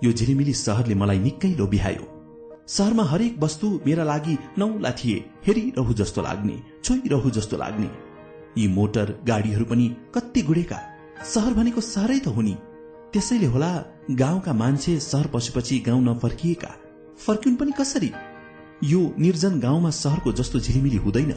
यो 0.03 0.11
झिलिमिली 0.11 0.53
सहरले 0.53 0.95
मलाई 0.95 1.19
निकै 1.19 1.55
लोभ्यायो। 1.55 2.05
सहरमा 2.67 3.03
हरेक 3.03 3.35
वस्तु 3.39 3.67
मेरा 3.85 4.03
लागि 4.03 4.37
नौला 4.57 4.91
थिए। 4.91 5.17
हेरिरहु 5.47 5.93
जस्तो 5.93 6.21
लाग्ने 6.21 6.55
छोइरहु 6.83 7.29
जस्तो 7.29 7.57
लाग्ने। 7.57 7.89
यी 8.57 8.67
मोटर 8.67 9.13
गाडीहरू 9.27 9.65
पनि 9.65 9.87
कति 10.15 10.41
गुडेका। 10.41 10.79
सहर 11.25 11.53
भनेको 11.53 11.81
सहरै 11.81 12.19
त 12.19 12.27
हुने। 12.27 12.55
त्यसैले 13.13 13.45
होला 13.45 13.71
गाउँका 14.11 14.53
मान्छे 14.53 14.99
सहर 14.99 15.27
पसेपछि 15.27 15.79
गाउँ 15.79 16.01
नफर्किएका। 16.03 16.71
फर्किन् 17.17 17.55
पनि 17.55 17.71
कसरी? 17.71 18.11
यो 18.83 18.99
निर्जन 19.19 19.59
गाउँमा 19.59 19.89
सहरको 19.89 20.31
जस्तो 20.31 20.59
झिलिमिली 20.59 20.97
हुँदैन। 20.97 21.33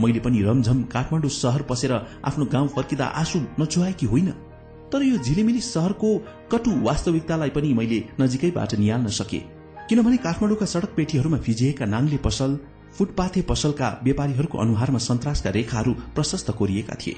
मैले 0.00 0.20
पनि 0.20 0.42
रमझम 0.42 0.82
काठमाडौँ 0.82 1.30
सहर 1.30 1.62
पसेर 1.62 1.92
आफ्नो 2.24 2.44
गाउँ 2.44 2.68
फर्किँदा 2.68 3.06
आँसु 3.20 3.38
नचुहाएकी 3.60 4.06
होइन। 4.06 4.32
तर 4.92 5.02
यो 5.02 5.18
झिलिमिली 5.18 5.60
सहरको 5.60 6.08
कटु 6.52 6.70
वास्तविकतालाई 6.82 7.50
पनि 7.50 7.72
मैले 7.74 8.04
नजिकैबाट 8.20 8.74
निहाल्न 8.74 9.08
सके। 9.08 9.38
किनभने 9.88 10.16
काठमाडौँका 10.16 10.66
सड़क 10.66 10.90
पेटीहरूमा 10.96 11.38
फिजिएका 11.38 11.86
नाङ्ले 11.86 12.16
पसल 12.16 12.58
फुटपाथे 12.98 13.42
पसलका 13.42 13.88
व्यापारीहरूको 14.04 14.58
अनुहारमा 14.58 14.98
सन्तासका 14.98 15.50
रेखाहरू 15.50 15.92
प्रशस्त 16.14 16.50
कोरिएका 16.50 16.94
थिए। 16.94 17.16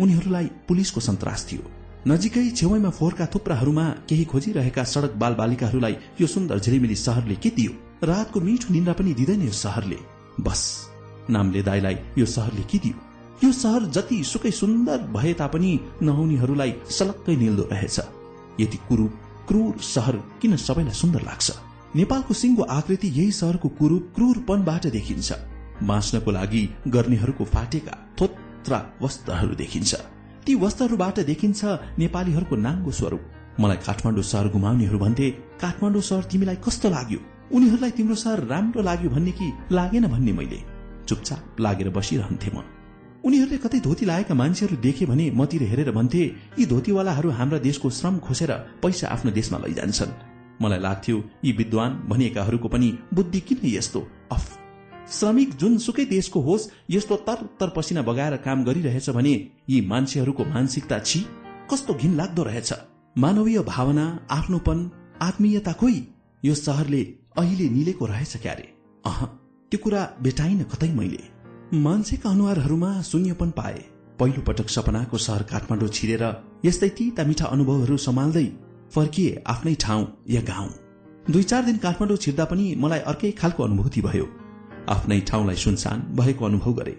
उनीहरूलाई 0.00 0.46
पुलिसको 0.68 1.00
सन्तास 1.00 1.46
थियो। 1.52 1.62
नजिकै 2.08 2.50
छेउमा 2.50 2.90
फोहोरका 2.90 3.26
थुप्राहरूमा 3.26 3.84
केही 4.08 4.24
खोजिरहेका 4.24 4.84
सड़क 4.84 5.12
बाल 5.14 5.34
बालिकाहरूलाई 5.34 5.96
यो 6.20 6.26
सुन्दर 6.26 6.58
झिलिमिली 6.58 6.96
सहरले 6.96 7.34
के 7.34 7.50
दियो? 7.50 7.72
रातको 8.04 8.40
मिठो 8.40 8.74
निन्द्रा 8.74 8.94
पनि 8.94 9.14
दिँदैन 9.14 9.42
यो 9.42 9.52
सहरले। 9.52 9.98
बस 10.40 10.62
नामले 11.30 11.62
दाईलाई 11.62 11.96
यो 12.18 12.26
सहरले 12.26 12.62
के 12.62 12.78
दियो? 12.78 13.11
यो 13.44 13.52
सहर 13.52 13.82
जति 13.84 14.24
सुकै 14.24 14.50
सुन्दर 14.50 14.98
भए 15.14 15.32
तापनि 15.34 15.80
नहुनेहरूलाई 16.02 16.74
सलक्कै 16.90 17.36
निल्दो 17.36 17.62
रहेछ। 17.72 18.00
यति 18.60 18.78
कुरूप 18.88 19.12
क्रूर 19.48 19.78
सहर 19.82 20.16
किन 20.42 20.56
सबैलाई 20.56 20.94
सुन्दर 20.94 21.22
लाग्छ? 21.22 21.50
नेपालको 21.96 22.34
सिंहको 22.34 22.62
आकृति 22.62 23.08
यही 23.08 23.32
सहरको 23.32 23.68
कुरूप 23.68 24.12
क्रूरपनबाट 24.14 24.86
देखिन्छ। 24.86 25.32
बाँच्नको 25.82 26.30
लागि 26.30 26.68
गर्नेहरूको 26.88 27.44
फाटेका 27.44 27.94
थोत्रा 28.20 28.78
वस्त्रहरू 29.02 29.54
देखिन्छ। 29.54 29.94
ती 30.46 30.54
वस्त्रहरूबाट 30.54 31.20
देखिन्छ 31.20 31.64
नेपालीहरूको 31.98 32.56
नाङ्गो 32.56 32.90
स्वरूप। 32.90 33.22
मलाई 33.60 33.76
काठमाडौँ 33.76 34.22
सहर 34.22 34.48
घुमाउनेहरू 34.48 34.98
भन्थे 34.98 35.30
काठमाडौँ 35.60 36.02
सहर 36.02 36.22
तिमीलाई 36.22 36.56
कस्तो 36.56 36.90
लाग्यो? 36.90 37.18
उनीहरूलाई 37.52 37.90
तिम्रो 37.90 38.14
सहर 38.14 38.44
राम्रो 38.44 38.82
लाग्यो 38.82 39.10
भन्ने 39.10 39.30
कि 39.30 39.52
लागेन 39.72 40.06
भन्ने 40.06 40.32
मैले? 40.32 40.62
चुपचाप 41.08 41.60
लागेर 41.60 41.90
बसिरहन्थे 41.90 42.50
म। 42.54 42.81
उनीहरूले 43.24 43.58
कतै 43.58 43.78
धोती 43.80 44.04
लागेका 44.06 44.34
मान्छेहरू 44.34 44.76
देखे 44.76 45.06
भने 45.06 45.30
मतिर 45.30 45.62
हेरेर 45.62 45.90
भन्थे 45.90 46.22
यी 46.58 46.64
धोतीवालाहरू 46.66 47.30
हाम्रा 47.30 47.58
देशको 47.58 47.90
श्रम 47.90 48.18
खोसेर 48.18 48.52
पैसा 48.82 49.08
आफ्नो 49.08 49.30
देशमा 49.30 49.58
लैजान्छन्। 49.58 50.12
मलाई 50.62 50.78
लाग्थ्यो 50.78 51.16
यी 51.44 51.52
विद्वान 51.52 51.92
भनिएकाहरूको 52.08 52.68
पनि 52.68 52.88
बुद्धि 53.14 53.40
किन 53.40 53.58
यस्तो? 53.64 54.00
अफ। 54.32 54.44
श्रमिक 55.12 55.54
जुन 55.56 55.78
सुकै 55.78 56.04
देशको 56.04 56.40
होस् 56.40 56.68
यस्तो 56.90 57.16
तर 57.16 57.38
तर 57.60 57.68
पसिना 57.68 58.02
बगाएर 58.02 58.36
काम 58.36 58.64
गरिरहेछ 58.64 59.10
भने 59.10 59.34
यी 59.70 59.80
मान्छेहरूको 59.86 60.44
मानसिकता 60.44 60.98
छि। 60.98 61.20
कस्तो 61.70 61.94
घिन 61.94 62.14
लाग्दो 62.16 62.42
रहेछ। 62.42 62.72
मानवीय 63.18 63.58
भावना 63.62 64.06
आफ्नोपन 64.30 64.78
आत्मीयता 65.22 65.72
खोइ? 65.72 65.96
यो 66.42 66.54
सहरले 66.54 67.02
अहिले 67.38 67.68
निलेको 67.68 68.06
रहेछ 68.06 68.36
क्यारे। 68.36 68.66
अह 69.04 69.24
त्यो 69.70 69.78
कुरा 69.78 70.02
भेटाइन 70.22 70.62
कतै 70.62 70.90
मैले। 70.92 71.31
मान्छेका 71.74 72.30
अनुहारहरूमा 72.30 72.90
शून्यपन 73.02 73.50
पाए। 73.50 73.78
पहिलो 74.20 74.40
पटक 74.44 74.68
सपनाको 74.68 75.16
सहर 75.18 75.42
काठमाडौँ 75.42 75.88
छिरेर 75.88 76.24
यस्तै 76.64 76.88
तिता 76.88 77.24
मिठा 77.24 77.46
अनुभवहरू 77.46 77.96
सम्हाल्दै 77.96 78.44
फर्किए 78.92 79.42
आफ्नै 79.46 79.74
ठाउँ 79.80 80.04
या 80.28 80.40
गाउँ। 80.42 80.68
दुई 81.30 81.42
चार 81.42 81.64
दिन 81.64 81.76
काठमाडौँ 81.76 82.16
छिर्दा 82.16 82.44
पनि 82.44 82.66
मलाई 82.76 83.00
अर्कै 83.08 83.30
खालको 83.32 83.62
अनुभूति 83.64 84.00
भयो। 84.00 84.26
आफ्नै 84.88 85.20
ठाउँलाई 85.20 85.56
सुनसान 85.56 86.04
भएको 86.12 86.44
अनुभव 86.44 86.72
गरे। 86.74 86.96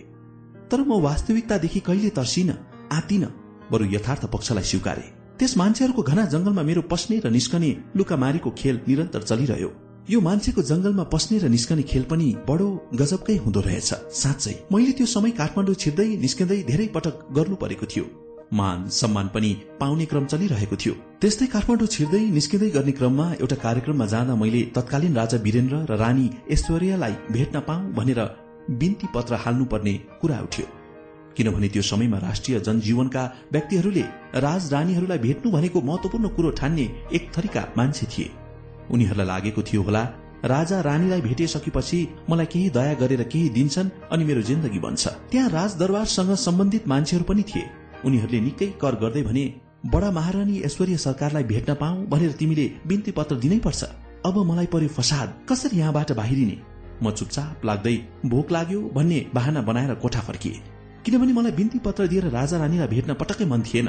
तर 0.72 0.82
म 0.82 1.00
वास्तविकतादेखि 1.06 1.80
कहिले 1.80 2.10
तर्सिन 2.10 2.50
आतिन 2.92 3.24
बरु 3.72 3.86
यथार्थ 3.94 4.26
पक्षलाई 4.26 4.64
स्वीकारे। 4.64 5.06
त्यस 5.38 5.58
मान्छेहरूको 5.58 6.02
घना 6.02 6.26
जंगलमा 6.26 6.64
मेरो 6.64 6.82
पस्ने 6.90 7.20
र 7.20 7.30
निस्कने 7.30 7.72
लुकामारीको 7.96 8.50
खेल 8.58 8.82
निरन्तर 8.88 9.22
चलिरह्यो। 9.22 9.70
यो 10.10 10.20
मान्छेको 10.22 10.62
जंगलमा 10.62 11.04
पस्ने 11.12 11.38
र 11.40 11.48
निस्कने 11.50 11.84
खेल 11.88 12.04
पनि 12.04 12.26
बडो 12.48 12.66
गजबकै 12.94 13.36
हुँदो 13.44 13.60
रहेछ। 13.62 13.94
साँच्चै 14.14 14.56
मैले 14.72 14.92
त्यो 14.92 15.06
समय 15.08 15.32
काठमाडौँ 15.32 15.76
छिर्दै 15.76 16.08
निस्किँदै 16.20 16.58
धेरै 16.70 16.88
पटक 16.96 17.22
गर्नु 17.32 17.56
परेको 17.56 17.86
थियो। 17.88 18.06
मान 18.54 18.88
सम्मान 18.92 19.28
पनि 19.36 19.52
पाउने 19.80 20.06
क्रम 20.06 20.26
चलिरहेको 20.26 20.76
थियो। 20.76 20.94
त्यस्तै 21.22 21.48
काठमाडौँ 21.56 21.88
छिर्दै 21.88 22.22
निस्किँदै 22.36 22.70
गर्ने 22.76 22.92
क्रममा 23.00 23.30
एउटा 23.40 23.58
कार्यक्रममा 23.64 24.06
जाँदा 24.06 24.36
मैले 24.36 24.62
तत्कालीन 24.76 25.16
राजा 25.16 25.38
वीरेन्द्र 25.40 25.82
र 25.88 25.98
रानी 26.04 26.28
ऐश्वर्यलाई 26.52 27.16
भेट्न 27.32 27.64
पाऊ 27.64 27.82
भनेर 27.96 28.22
बिन्ती 28.84 29.08
पत्र 29.16 29.40
हाल्नुपर्ने 29.40 29.96
कुरा 30.20 30.44
उठ्यो। 30.44 30.68
किनभने 31.36 31.68
त्यो 31.70 31.82
समयमा 31.82 32.18
राष्ट्रिय 32.28 32.60
जनजीवनका 32.60 33.24
व्यक्तिहरूले 33.54 34.06
राज 34.46 34.72
रानीहरूलाई 34.74 35.20
भेट्नु 35.26 35.58
भनेको 35.58 35.82
महत्वपूर्ण 35.82 36.36
कुरो 36.36 36.50
ठान्ने 36.60 36.90
एक 37.16 37.32
थरीका 37.38 37.68
मान्छे 37.78 38.06
थिए। 38.12 38.43
उनीहरूलाई 38.92 39.28
लागेको 39.28 39.62
थियो 39.62 39.82
होला 39.82 40.04
राजा 40.46 40.82
रानीलाई 40.82 41.22
भेटिसकेपछि 41.22 42.00
मलाई 42.30 42.46
केही 42.46 42.70
दया 42.70 42.94
गरेर 42.94 43.24
केही 43.24 43.50
दिन्छन् 43.50 43.90
अनि 44.12 44.24
मेरो 44.26 44.42
जिन्दगी 44.42 44.80
बन्छ। 44.80 45.08
त्यहाँ 45.32 45.50
राजदरबारसँग 45.50 46.36
सम्बन्धित 46.36 46.88
मान्छेहरू 46.88 47.26
पनि 47.26 47.44
थिए। 47.44 47.70
उनीहरूले 48.06 48.40
निकै 48.40 48.68
कर 48.82 48.96
गर्दै 48.96 49.24
भने 49.24 49.44
बडा 49.86 50.12
महारानी 50.12 50.60
ऐश्वर्य 50.62 50.98
सरकारलाई 50.98 51.44
भेट्न 51.44 51.74
पाऊ 51.74 52.06
भनेर 52.08 52.32
तिमीले 52.32 52.66
बिन्ती 52.88 53.12
पत्र 53.12 53.36
दिनै 53.36 53.60
पर्छ। 53.60 53.84
अब 54.26 54.36
मलाई 54.44 54.66
पर्यो 54.66 54.88
फसाद। 54.88 55.34
कसरी 55.50 55.80
यहाँबाट 55.80 56.12
बाहिरिने? 56.12 56.58
म 57.04 57.12
चुपचाप 57.12 57.66
लाग्दै 57.66 57.96
भोक 58.26 58.52
लाग्यो 58.52 58.82
भन्ने 58.96 59.26
बाहना 59.34 59.62
बनाएर 59.62 59.96
कोठा 59.96 60.20
फर्किए। 60.20 60.62
किनभने 61.06 61.34
मलाई 61.34 61.52
बिन्ती 61.52 61.80
पत्र 61.80 62.08
दिएर 62.08 62.28
राजा 62.28 62.58
रानीलाई 62.58 62.88
भेट्न 62.88 63.14
पटक्कै 63.14 63.46
मन 63.46 63.62
थिएन। 63.62 63.88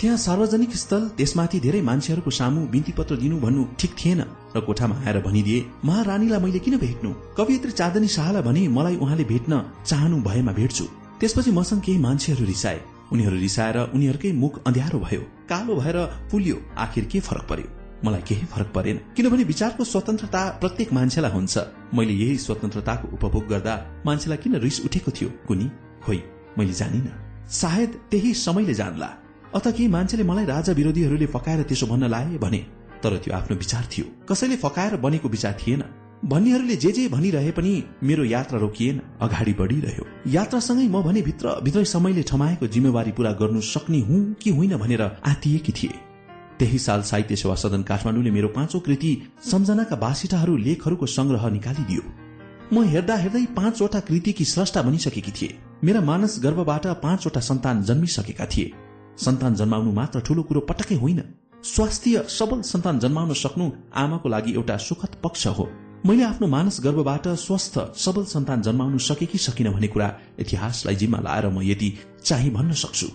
त्यहाँ 0.00 0.16
सार्वजनिक 0.16 0.74
स्थल 0.76 1.02
त्यसमाथि 1.16 1.60
धेरै 1.60 1.80
मान्छेहरूको 1.80 2.30
सामु 2.30 2.60
बिन्ती 2.66 2.92
पत्र 2.92 3.16
दिनु 3.16 3.36
भन्नु 3.40 3.64
ठिक 3.78 3.92
थिएन 3.94 4.20
र 4.56 4.60
कोठामा 4.60 4.96
आएर 5.06 5.20
भनिदिए 5.22 5.64
महारानीलाई 5.84 6.40
मैले 6.40 6.58
किन 6.58 6.76
भेट्नु? 6.78 7.10
कवियत्री 7.38 7.72
चाँदनी 7.72 8.08
शाहलाई 8.08 8.42
भने 8.42 8.68
मलाई 8.68 8.96
उहाँले 8.96 9.24
भेट्न 9.24 9.62
चाहनु 9.86 10.16
भएमा 10.22 10.52
भेट्छु। 10.52 10.84
त्यसपछि 11.20 11.50
मसँग 11.50 11.80
केही 11.80 11.98
मान्छेहरू 11.98 12.44
रिसाए। 12.44 12.80
उनीहरू 13.12 13.36
रिसाएर 13.36 13.78
उनीहरूकै 13.94 14.32
मुख 14.32 14.62
अँध्यारो 14.66 14.98
भयो। 14.98 15.20
कालो 15.48 15.74
भएर 15.76 15.96
पुलियो 16.30 16.56
आखिर 16.76 17.04
के 17.04 17.20
फरक 17.20 17.46
पर्यो? 17.48 17.68
मलाई 18.04 18.22
केही 18.28 18.46
फरक 18.46 18.72
परेन। 18.74 19.00
किनभने 19.16 19.44
विचारको 19.44 19.84
स्वतन्त्रता 19.84 20.48
प्रत्येक 20.60 20.92
मान्छेलाई 20.92 21.30
हुन्छ। 21.30 21.58
मैले 21.94 22.12
यही 22.12 22.36
स्वतन्त्रताको 22.38 23.08
उपभोग 23.16 23.46
गर्दा 23.48 24.02
मान्छेलाई 24.06 24.38
किन 24.38 24.54
रिस 24.56 24.84
उठेको 24.84 25.10
थियो? 25.10 25.30
कुनी? 25.48 25.70
खोइ 26.04 26.22
मैले 26.58 26.72
जानिन। 26.72 27.08
सायद 27.50 28.00
त्यही 28.10 28.34
समयले 28.34 28.74
जानला। 28.74 29.23
अथ 29.54 29.66
केही 29.68 29.88
मान्छेले 29.88 30.24
मलाई 30.24 30.44
राजा 30.44 30.72
विरोधीहरूले 30.72 31.26
फकाएर 31.26 31.62
त्यसो 31.62 31.86
भन्न 31.86 32.08
लाए 32.10 32.38
भने 32.38 32.58
तर 33.02 33.16
त्यो 33.16 33.34
आफ्नो 33.34 33.56
विचार 33.56 33.84
थियो। 33.92 34.04
कसैले 34.28 34.56
फकाएर 34.56 34.96
बनेको 34.96 35.28
विचार 35.28 35.56
थिएन। 35.60 35.82
भन्नेहरूले 36.24 36.76
जे 36.76 36.90
जे 36.92 37.08
भनिरहे 37.08 37.50
पनि 37.50 37.72
मेरो 38.02 38.24
यात्रा 38.24 38.58
रोकिएन 38.58 39.00
अगाडि 39.20 39.52
बढिरह्यो। 39.52 40.04
यात्रासँगै 40.32 40.86
म 40.88 41.02
भने 41.02 41.22
भित्र 41.22 41.60
भित्रै 41.62 41.84
समयले 41.84 42.22
ठमाएको 42.22 42.66
जिम्मेवारी 42.66 43.12
पूरा 43.12 43.32
गर्नु 43.32 43.60
सक्ने 43.60 44.00
हुँ 44.00 44.20
कि 44.42 44.50
होइन 44.50 44.76
भनेर 44.76 45.02
आतिएकी 45.02 45.72
थिए। 45.72 45.98
त्यही 46.58 46.78
साल 46.78 47.02
साहित्य 47.02 47.36
सेवा 47.36 47.54
सदन 47.54 47.82
काठमाडौँले 47.82 48.30
मेरो 48.30 48.48
पाँचौं 48.48 48.80
कृति 48.80 49.10
सम्झनाका 49.50 49.96
बासिटाहरू 49.96 50.56
लेखहरूको 50.56 51.06
संग्रह 51.06 51.48
निकालिदियो। 51.50 52.02
म 52.72 52.82
हेर्दा 52.84 53.16
हेर्दै 53.16 53.44
पाँचवटा 53.56 54.00
कृतिकी 54.00 54.44
स्रष्टा 54.44 54.82
बनिसकेकी 54.82 55.32
थिए। 55.32 55.58
मेरा 55.84 56.00
मानस 56.00 56.40
गर्भबाट 56.42 56.86
पाँचवटा 57.02 57.40
सन्तान 57.40 57.82
जन्मिसकेका 57.82 58.46
थिए। 58.46 58.72
सन्तान 59.18 59.54
जन्माउनु 59.54 59.92
मात्र 59.92 60.20
ठूलो 60.20 60.42
कुरो 60.42 60.60
पटक्कै 60.60 60.94
होइन। 60.94 61.22
स्वास्थ्य 61.64 62.24
सबल 62.28 62.62
सन्तान 62.62 62.98
जन्माउन 62.98 63.32
सक्नु 63.32 63.70
आमाको 63.94 64.28
लागि 64.28 64.52
एउटा 64.52 64.76
सुखद 64.76 65.16
पक्ष 65.22 65.46
हो। 65.46 65.68
मैले 66.06 66.22
आफ्नो 66.22 66.46
मानस 66.46 66.80
गर्भबाट 66.84 67.28
स्वस्थ 67.28 67.78
सबल 67.96 68.24
सन्तान 68.24 68.62
जन्माउन 68.62 68.98
सके 68.98 69.26
कि 69.26 69.38
सकिन 69.38 69.72
भन्ने 69.72 69.88
कुरा 69.88 70.08
इतिहासलाई 70.38 70.96
जिम्मा 70.96 71.18
लाएर 71.18 71.48
म 71.48 71.62
यति 71.62 71.92
चाहिँ 72.24 72.50
भन्न 72.50 72.72
सक्छु। 72.72 73.08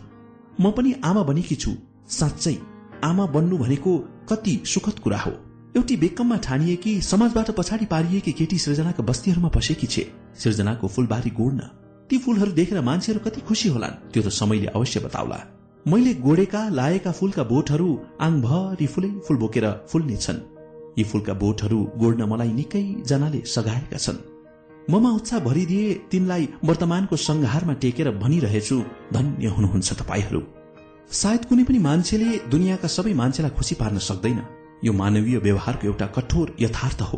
म 0.61 0.71
पनि 0.71 0.95
आमा 1.03 1.23
बनेकी 1.23 1.55
छु। 1.55 1.71
साँच्चै 2.09 2.57
आमा 3.03 3.25
बन्नु 3.25 3.57
भनेको 3.57 3.97
कति 4.29 4.61
सुखद 4.65 4.99
कुरा 4.99 5.19
हो। 5.19 5.31
एउटी 5.77 5.97
बेकममा 5.97 6.37
ठानिएकी 6.37 7.01
समाजबाट 7.01 7.51
पछाडि 7.51 7.85
पारिएकी 7.85 8.31
केटी 8.31 8.57
सृजनाका 8.57 9.03
बस्तीहरूमा 9.03 9.49
पसेकी 9.49 9.87
छे। 9.87 10.03
सृजनाको 10.39 10.87
फूलबारी 10.87 11.29
गोड्न। 11.29 11.59
ती 12.09 12.17
फूलहरू 12.17 12.51
देखेर 12.51 12.81
मान्छेहरू 12.81 13.29
कति 13.29 13.41
खुसी 13.41 13.69
होलान्। 13.69 14.11
त्यो 14.11 14.23
त 14.23 14.27
समयले 14.27 14.67
अवश्य 14.67 14.99
बताउला। 14.99 15.58
मैले 15.89 16.13
गोडेका 16.13 16.61
लाएका 16.69 17.11
फूलका 17.11 17.43
बोटहरू 17.43 17.89
आङभरि 18.21 18.87
फुलै 18.93 19.09
फूल 19.25 19.37
बोकेर 19.37 19.65
फुल्नेछन्। 19.91 20.39
यी 20.97 21.03
फूलका 21.03 21.33
बोटहरू 21.33 21.79
गोड्न 21.97 22.23
मलाई 22.31 22.51
निकै 22.53 22.81
जनाले 23.09 23.39
सघाएका 23.45 23.97
छन्। 23.97 24.19
ममा 24.89 25.09
उत्साह 25.09 25.39
भरिदिए 25.39 25.93
तिनलाई 26.11 26.43
वर्तमानको 26.63 27.15
संहारमा 27.27 27.73
टेकेर 27.83 28.09
भनिरहेछु 28.23 28.77
धन्य 29.13 29.47
हुनुहुन्छ 29.55 29.89
तपाईँहरू। 30.01 30.41
सायद 31.21 31.45
कुनै 31.49 31.63
पनि 31.63 31.79
मान्छेले 31.87 32.29
दुनियाँका 32.53 32.87
सबै 32.97 33.13
मान्छेलाई 33.21 33.55
खुसी 33.57 33.75
पार्न 33.81 33.97
सक्दैन। 34.09 34.39
यो 34.83 34.93
मानवीय 34.93 35.37
व्यवहारको 35.47 35.87
एउटा 35.87 36.07
कठोर 36.17 36.55
यथार्थ 36.59 37.01
हो। 37.09 37.17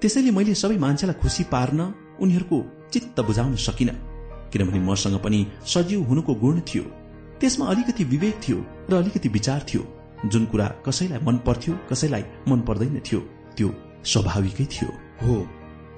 त्यसैले 0.00 0.30
मैले 0.30 0.54
सबै 0.64 0.76
मान्छेलाई 0.86 1.20
खुसी 1.22 1.44
पार्न 1.54 1.80
उनीहरूको 2.22 2.58
चित्त 2.92 3.16
बुझाउन 3.20 3.54
सकिन। 3.68 3.90
किनभने 4.52 4.80
मसँग 4.90 5.16
पनि 5.24 5.46
सजीव 5.72 6.02
हुनुको 6.08 6.34
गुण 6.44 6.60
थियो। 6.68 6.84
त्यसमा 7.44 7.66
अलिकति 7.66 8.04
विवेक 8.04 8.40
थियो 8.48 8.66
र 8.90 8.94
अलिकति 8.94 9.28
विचार 9.28 9.66
थियो। 9.74 9.82
जुन 10.26 10.44
कुरा 10.44 10.66
कसैलाई 10.86 11.18
मन 11.22 11.36
पर्थ्यो 11.36 11.74
कसैलाई 11.90 12.22
मन 12.48 12.60
पर्दैन 12.60 13.00
थियो 13.00 13.20
त्यो 13.56 13.68
स्वाभाविकै 14.04 14.64
थियो। 14.64 14.88
हो। 15.22 15.34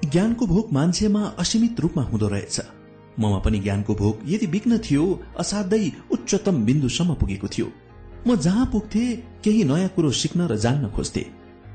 ज्ञानको 0.05 0.45
भोग 0.45 0.73
मान्छेमा 0.73 1.21
असीमित 1.39 1.79
रूपमा 1.79 2.03
हुँदो 2.03 2.27
रहेछ। 2.27 2.61
ममा 3.19 3.39
पनि 3.39 3.59
ज्ञानको 3.59 3.95
भोग 3.95 4.19
यदि 4.27 4.47
बिग्न 4.47 4.77
थियो 4.77 5.03
असाध्यै 5.39 5.91
उच्चतम 6.11 6.65
बिन्दुसम्म 6.65 7.13
पुगेको 7.13 7.47
थियो। 7.47 7.67
म 8.27 8.35
जहाँ 8.35 8.65
पुग्थे 8.65 9.15
केही 9.43 9.63
नयाँ 9.63 9.89
कुरो 9.95 10.11
सिक्न 10.11 10.47
र 10.47 10.57
जान्न 10.57 10.89
खोज्थे। 10.89 11.25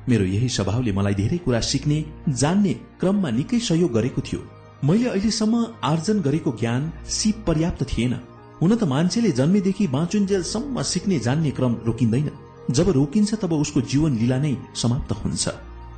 मेरो 0.09 0.25
यही 0.25 0.49
स्वभावले 0.49 0.93
मलाई 0.93 1.15
धेरै 1.15 1.39
कुरा 1.39 1.61
सिक्ने 1.61 2.05
जान्ने 2.29 2.75
क्रममा 3.01 3.31
निकै 3.31 3.59
सहयोग 3.59 3.93
गरेको 3.93 4.21
थियो। 4.21 4.41
मैले 4.85 5.09
अहिलेसम्म 5.09 5.65
आर्जन 5.85 6.21
गरेको 6.21 6.53
ज्ञान 6.61 6.93
सिप 7.09 7.45
पर्याप्त 7.47 7.83
थिएन। 7.83 8.15
हुन 8.63 8.75
त 8.75 8.85
मान्छेले 8.85 9.31
जन्मेदेखि 9.33 9.87
बाँचुन्जेलसम्म 9.89 10.83
सिक्ने 10.83 11.19
जान्ने 11.19 11.51
क्रम 11.51 11.73
रोकिँदैन। 11.87 12.31
जब 12.71 12.89
रोकिन्छ 12.89 13.35
तब 13.35 13.53
उसको 13.53 13.81
जीवन 13.91 14.19
लीला 14.19 14.39
नै 14.39 14.55
समाप्त 14.75 15.13
हुन्छ। 15.13 15.49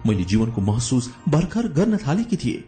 मैले 0.06 0.24
जीवनको 0.24 0.60
महसुस 0.60 1.10
भर्खर 1.28 1.68
गर्न 1.68 1.96
थालेकी 1.96 2.36
थिए। 2.36 2.64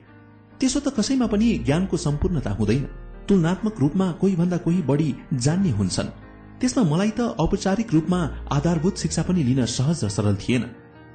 त्यसो 0.61 0.81
त 0.81 0.93
कसैमा 0.99 1.27
पनि 1.27 1.49
ज्ञानको 1.65 1.97
सम्पूर्णता 1.97 2.51
हुँदैन। 2.51 2.85
तुलनात्मक 3.29 3.81
रूपमा 3.81 4.11
कोही 4.21 4.37
भन्दा 4.37 4.57
कोही 4.57 4.83
बढी 4.83 5.15
जान्ने 5.33 5.71
हुन्छन्। 5.71 6.13
त्यसमा 6.61 6.83
मलाई 6.93 7.11
त 7.11 7.21
औपचारिक 7.41 7.93
रूपमा 7.93 8.21
आधारभूत 8.53 8.97
शिक्षा 8.99 9.23
पनि 9.23 9.43
लिन 9.43 9.65
सहज 9.65 10.05
र 10.05 10.09
सरल 10.09 10.37
थिएन। 10.37 10.65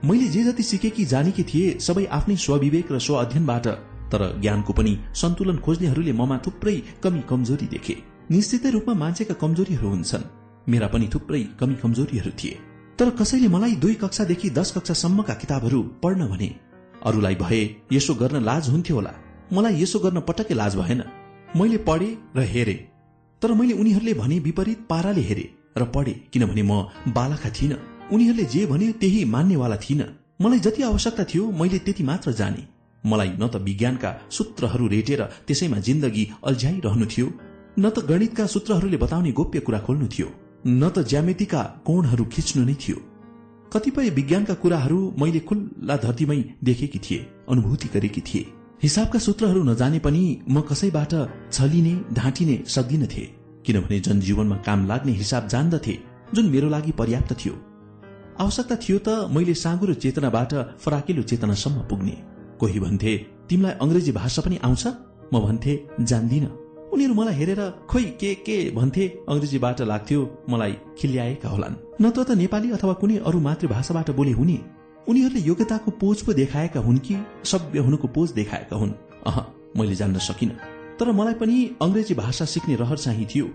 मैले 0.05 0.27
जे 0.27 0.43
जति 0.43 0.63
सिकेकी 0.63 1.05
जानेकी 1.05 1.43
थिए 1.43 1.77
सबै 1.79 2.05
आफ्नै 2.17 2.35
स्वविवेक 2.35 2.91
र 2.91 2.99
स्व 2.99 3.13
अध्ययनबाट। 3.15 3.67
तर 4.11 4.21
ज्ञानको 4.41 4.73
पनि 4.73 4.97
सन्तुलन 5.13 5.57
खोज्नेहरूले 5.57 6.13
ममा 6.13 6.37
थुप्रै 6.45 6.81
कमी 7.03 7.21
कमजोरी 7.29 7.67
देखे। 7.67 8.10
निश्चितै 8.31 8.69
रूपमा 8.69 8.93
मान्छेका 8.93 9.35
कमजोरीहरू 9.41 9.87
हुन्छन्। 9.89 10.23
मेरा 10.71 10.87
पनि 10.87 11.07
थुप्रै 11.13 11.41
कमी 11.59 11.75
कमजोरीहरू 11.83 12.31
थिए। 12.39 12.55
तर 12.99 13.09
कसैले 13.19 13.47
मलाई 13.47 13.75
दुई 13.83 13.95
कक्षादेखि 14.03 14.49
दस 14.49 14.71
कक्षासम्मका 14.75 15.33
किताबहरू 15.33 15.79
पढ्न 16.03 16.27
भने 16.27 16.49
अरूलाई 17.05 17.35
भए 17.35 17.61
यसो 17.91 18.13
गर्न 18.21 18.43
लाज 18.49 18.69
हुन्थ्यो 18.69 18.95
होला। 18.95 19.13
मलाई 19.53 19.75
यसो 19.83 19.99
गर्न 19.99 20.19
पटक्कै 20.29 20.55
लाज 20.55 20.75
भएन। 20.75 21.01
मैले 21.55 21.77
पढे 21.87 22.09
र 22.35 22.47
हेरे। 22.53 22.77
तर 23.41 23.53
मैले 23.59 23.73
उनीहरूले 23.73 24.13
भने 24.13 24.39
विपरीत 24.39 24.79
पाराले 24.89 25.23
हेरे 25.29 25.45
र 25.77 25.91
पढे 25.95 26.13
किनभने 26.31 26.63
म 26.63 27.11
बालका 27.11 27.49
थिइन। 27.51 27.73
उनीहरूले 28.13 28.45
जे 28.55 28.65
भने 28.71 28.91
त्यही 29.01 29.21
मान्नेवाला 29.35 29.77
थिइन। 29.83 30.01
मलाई 30.41 30.59
जति 30.65 30.81
आवश्यकता 30.83 31.23
थियो 31.31 31.51
मैले 31.51 31.79
त्यति 31.85 32.03
मात्र 32.03 32.31
जाने। 32.39 32.63
मलाई 33.03 33.31
न 33.35 33.43
त 33.47 33.55
विज्ञानका 33.67 34.09
सूत्रहरू 34.31 34.87
रेटेर 34.87 35.21
त्यसैमा 35.47 35.77
जिन्दगी 35.87 36.23
अल्झ्याइरहनु 36.47 37.05
थियो। 37.13 37.27
न 37.79 37.89
त 37.89 37.99
गणितका 38.09 38.45
सूत्रहरूले 38.47 38.97
बताउने 38.97 39.31
गोप्य 39.31 39.59
कुरा 39.67 39.79
खोल्नु 39.87 40.07
थियो 40.13 40.27
न 40.67 40.89
त 40.89 41.07
ज्यामितिका 41.11 41.61
कोणहरू 41.87 42.25
खिच्नु 42.33 42.63
नै 42.65 42.75
थियो। 42.83 42.97
कतिपय 43.73 44.09
विज्ञानका 44.17 44.53
कुराहरू 44.61 44.99
मैले 45.19 45.39
खुल्ला 45.49 45.95
धरतीमै 46.03 46.39
देखेकी 46.63 46.99
थिए 46.99 47.19
अनुभूति 47.49 47.87
गरेकी 47.93 48.21
थिए। 48.27 48.43
हिसाबका 48.83 49.19
सूत्रहरू 49.19 49.61
नजाने 49.63 49.99
पनि 50.05 50.23
म 50.49 50.61
कसैबाट 50.69 51.13
छलिने 51.51 51.93
ढाँटिने 52.13 52.55
सक्दिनथे 52.67 53.23
किनभने 53.65 53.99
जनजीवनमा 54.05 54.57
काम 54.67 54.79
लाग्ने 54.87 55.11
हिसाब 55.21 55.47
जान्दथे 55.47 55.95
जुन 56.33 56.45
मेरो 56.53 56.69
लागि 56.69 56.91
पर्याप्त 56.99 57.31
थियो। 57.39 57.55
आवश्यकता 58.43 58.75
थियो 58.83 58.97
त 59.07 59.09
मैले 59.31 59.53
साँगुरो 59.63 59.93
चेतनाबाट 60.03 60.51
फराकिलो 60.83 61.23
चेतनासम्म 61.29 61.87
पुग्ने। 61.89 62.15
कोही 62.59 62.79
भन्थे 62.79 63.13
तिमीलाई 63.49 63.73
अंग्रेजी 63.81 64.11
भाषा 64.11 64.41
पनि 64.41 64.57
आउँछ? 64.67 64.83
म 65.33 65.35
भन्थे 65.45 65.73
जान्दिन। 66.01 66.45
उनीहरू 66.93 67.13
मलाई 67.13 67.33
हेरेर 67.33 67.61
खोइ 67.89 68.03
के 68.19 68.33
के 68.35 68.57
भन्थे 68.75 69.07
अंग्रेजीबाट 69.29 69.81
लाग्थ्यो 69.81 70.21
मलाई 70.49 70.75
खिल्याएका 70.99 71.49
होलान्। 71.49 71.75
नत्र 72.01 72.23
त 72.23 72.31
नेपाली 72.37 72.71
अथवा 72.71 72.93
कुनै 72.93 73.17
अरू 73.17 73.39
मातृभाषाबाट 73.39 74.11
बोले 74.11 74.31
हुने। 74.31 74.57
उनीहरूले 75.07 75.41
योग्यताको 75.41 75.91
पोज 75.91 76.21
पो 76.21 76.33
देखाएका 76.33 76.79
हुन् 76.79 76.97
कि 76.97 77.15
सभ्य 77.45 77.79
हुनुको 77.79 78.07
पोज 78.07 78.31
देखाएका 78.31 78.75
हुन्। 78.75 78.91
अह 79.27 79.39
मैले 79.77 79.95
जान्न 79.95 80.17
सकिन। 80.19 80.49
तर 80.99 81.11
मलाई 81.11 81.33
पनि 81.33 81.57
अंग्रेजी 81.81 82.13
भाषा 82.13 82.45
सिक्ने 82.45 82.75
रहर 82.75 82.97
चाहिँ 82.97 83.25
थियो। 83.25 83.47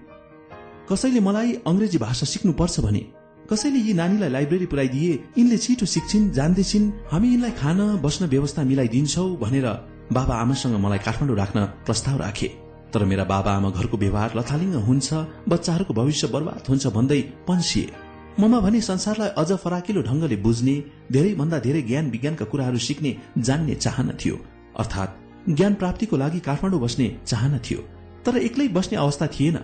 कसैले 0.91 1.21
मलाई 1.21 1.53
अंग्रेजी 1.67 1.99
भाषा 1.99 2.27
सिक्नुपर्छ 2.27 2.81
भने 2.81 3.07
कसैले 3.51 3.79
यी 3.79 3.93
नानीलाई 3.95 4.31
लाइब्रेरी 4.31 4.67
पुऱ्याइदिए 4.67 5.13
यिनले 5.39 5.59
छिटो 5.59 5.87
सिक्छिन् 5.87 6.31
जान्दैछिन् 6.33 6.93
हामी 7.13 7.29
यिनलाई 7.29 7.51
खान 7.61 7.79
बस्न 8.03 8.27
व्यवस्था 8.27 8.63
मिलाइदिन्छौ 8.65 9.29
भनेर 9.37 9.67
बाबा 10.13 10.35
आमासँग 10.35 10.77
मलाई 10.81 10.99
काठमाडौँ 10.99 11.37
राख्न 11.37 11.65
प्रस्ताव 11.87 12.19
राखे। 12.21 12.66
तर 12.97 13.05
मेरा 13.05 13.25
बाबा 13.29 13.53
आमा 13.53 13.71
घरको 13.77 13.97
व्यवहार 13.99 14.31
लथालिङ्ग 14.37 14.75
हुन्छ 14.89 15.09
बच्चाहरूको 15.49 15.93
भविष्य 15.93 16.27
बर्बाद 16.35 16.69
हुन्छ 16.69 16.87
भन्दै 16.97 17.21
पन्सिए 17.49 17.93
ममा 18.41 18.61
भने 18.61 18.81
संसारलाई 18.81 19.29
अझ 19.37 19.51
फराकिलो 19.65 20.03
ढंगले 20.03 20.37
बुझ्ने 20.45 20.75
धेरै 21.13 21.33
भन्दा 21.41 21.59
धेरै 21.67 21.83
ज्ञान 21.83 22.09
विज्ञानका 22.15 22.45
कुराहरू 22.53 22.79
सिक्ने 22.87 23.13
जान्ने 23.49 23.75
चाहना 23.85 24.13
थियो। 24.21 24.37
अर्थात् 24.81 25.19
ज्ञान 25.51 25.75
प्राप्तिको 25.75 26.17
लागि 26.17 26.41
काठमाडौँ 26.49 26.81
बस्ने 26.81 27.07
चाहना 27.27 27.59
थियो। 27.67 27.85
तर 28.25 28.37
एक्लै 28.39 28.69
बस्ने 28.79 28.97
अवस्था 29.05 29.27
थिएन 29.37 29.61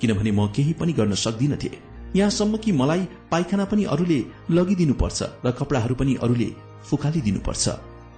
किनभने 0.00 0.30
म 0.30 0.46
केही 0.52 0.72
पनि 0.80 0.92
गर्न 1.00 1.14
सक्दिनथे। 1.24 1.70
यहाँसम्म 2.16 2.56
कि 2.64 2.72
मलाई 2.82 3.08
पाइखाना 3.32 3.64
पनि 3.72 3.84
अरूले 3.96 4.20
लगिदिनुपर्छ 4.50 5.20
र 5.46 5.56
कपडाहरू 5.58 5.94
पनि 5.94 6.20
अरूले 6.20 6.48
फुकालिदिनुपर्छ 6.84 7.64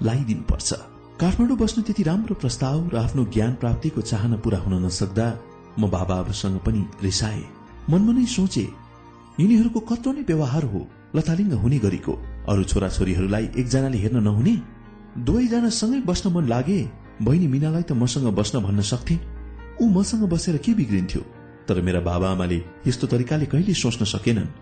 लाइदिनुपर्छ। 0.02 0.95
काठमाडौँ 1.20 1.56
बस्नु 1.56 1.82
त्यति 1.82 2.02
राम्रो 2.02 2.34
प्रस्ताव 2.34 2.88
र 2.92 2.96
आफ्नो 2.96 3.24
ज्ञान 3.32 3.52
प्राप्तिको 3.54 4.00
चाहना 4.00 4.36
पूरा 4.36 4.58
हुन 4.58 4.84
नसक्दा 4.84 5.26
म 5.80 5.88
बाबासँग 5.88 6.58
पनि 6.60 6.82
रिसाए। 7.02 7.40
मनमा 7.88 8.12
नै 8.12 8.24
सोचे 8.28 8.64
यिनीहरूको 9.40 9.80
कत्रो 9.80 10.12
नै 10.12 10.22
व्यवहार 10.28 10.64
हो 10.64 10.80
लथालिङ्ग 11.16 11.52
हुने 11.56 11.78
गरेको। 11.78 12.12
अरू 12.48 12.64
छोराछोरीहरूलाई 12.64 13.44
एकजनाले 13.56 13.98
हेर्न 13.98 14.20
नहुने? 14.28 14.54
दुवैजना 15.24 15.70
सँगै 15.72 16.00
बस्न 16.04 16.32
मन 16.36 16.44
लागे। 16.52 16.80
बहिनी 17.24 17.46
मिनालाई 17.48 17.82
त 17.82 17.92
मसँग 17.96 18.28
बस्न 18.36 18.60
भन्न 18.60 18.80
सक्थे। 18.84 19.16
ऊ 19.80 19.88
मसँग 19.88 20.28
बसेर 20.28 20.56
के 20.60 20.74
बिग्रिन्थ्यो? 20.74 21.22
तर 21.68 21.80
मेरा 21.80 22.00
बाबा 22.00 22.28
आमाले 22.30 22.60
यस्तो 22.86 23.06
तरिकाले 23.06 23.46
कहिले 23.46 23.72
सोच्न 23.72 24.04
सकेनन्। 24.04 24.52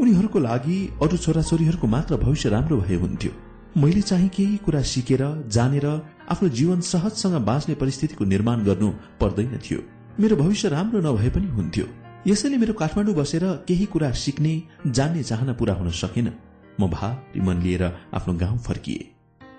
उनीहरूको 0.00 0.38
लागि 0.40 0.78
अरू 1.02 1.16
छोराछोरीहरूको 1.16 1.86
मात्र 1.86 2.16
भविष्य 2.16 2.48
राम्रो 2.48 2.76
भए 2.80 2.96
हुन्थ्यो। 2.96 3.47
मैले 3.78 4.00
चाहिँ 4.02 4.28
केही 4.28 4.56
कुरा 4.56 4.80
सिकेर 4.82 5.22
जानेर 5.54 5.86
आफ्नो 6.30 6.48
जीवन 6.48 6.80
सहजसँग 6.82 7.34
बाँच्ने 7.46 7.74
परिस्थितिको 7.74 8.24
निर्माण 8.24 8.64
गर्नु 8.64 8.88
पर्दैन 9.20 9.58
थियो। 9.64 9.80
मेरो 10.20 10.36
भविष्य 10.36 10.68
राम्रो 10.68 11.00
नभए 11.00 11.30
पनि 11.30 11.46
हुन्थ्यो। 11.46 11.86
यसैले 12.26 12.56
मेरो 12.56 12.72
काठमाडौँ 12.74 13.14
बसेर 13.14 13.44
केही 13.68 13.84
कुरा 13.86 14.10
सिक्ने 14.22 14.54
जान्ने 14.88 15.22
चाहना 15.22 15.52
पूरा 15.52 15.74
हुन 15.74 15.90
सकेन। 15.94 16.32
म 16.80 16.88
भारी 16.90 17.40
मन 17.40 17.62
लिएर 17.62 17.84
आफ्नो 18.14 18.34
गाउँ 18.34 18.58
फर्किए। 18.58 19.06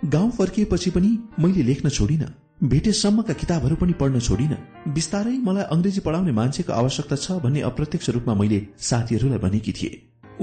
गाउँ 0.06 0.32
फर्किएपछि 0.32 0.90
पनि 0.92 1.12
मैले 1.40 1.64
लेख्न 1.64 1.90
छोडिन। 1.90 2.26
भेटेसम्मका 2.64 3.34
किताबहरू 3.34 3.76
पनि 3.76 3.94
पढ्न 3.94 4.20
छोडिन। 4.20 4.54
बिस्तारै 4.92 5.38
मलाई 5.48 5.64
अंग्रेजी 5.72 6.02
पढाउने 6.02 6.32
मान्छेको 6.34 6.74
आवश्यकता 6.74 7.16
छ 7.16 7.40
भन्ने 7.40 7.62
अप्रत्यक्ष 7.72 8.10
रूपमा 8.10 8.34
मैले 8.36 8.60
साथीहरूलाई 8.84 9.40
भनेकी 9.40 9.72
थिए। 9.72 9.92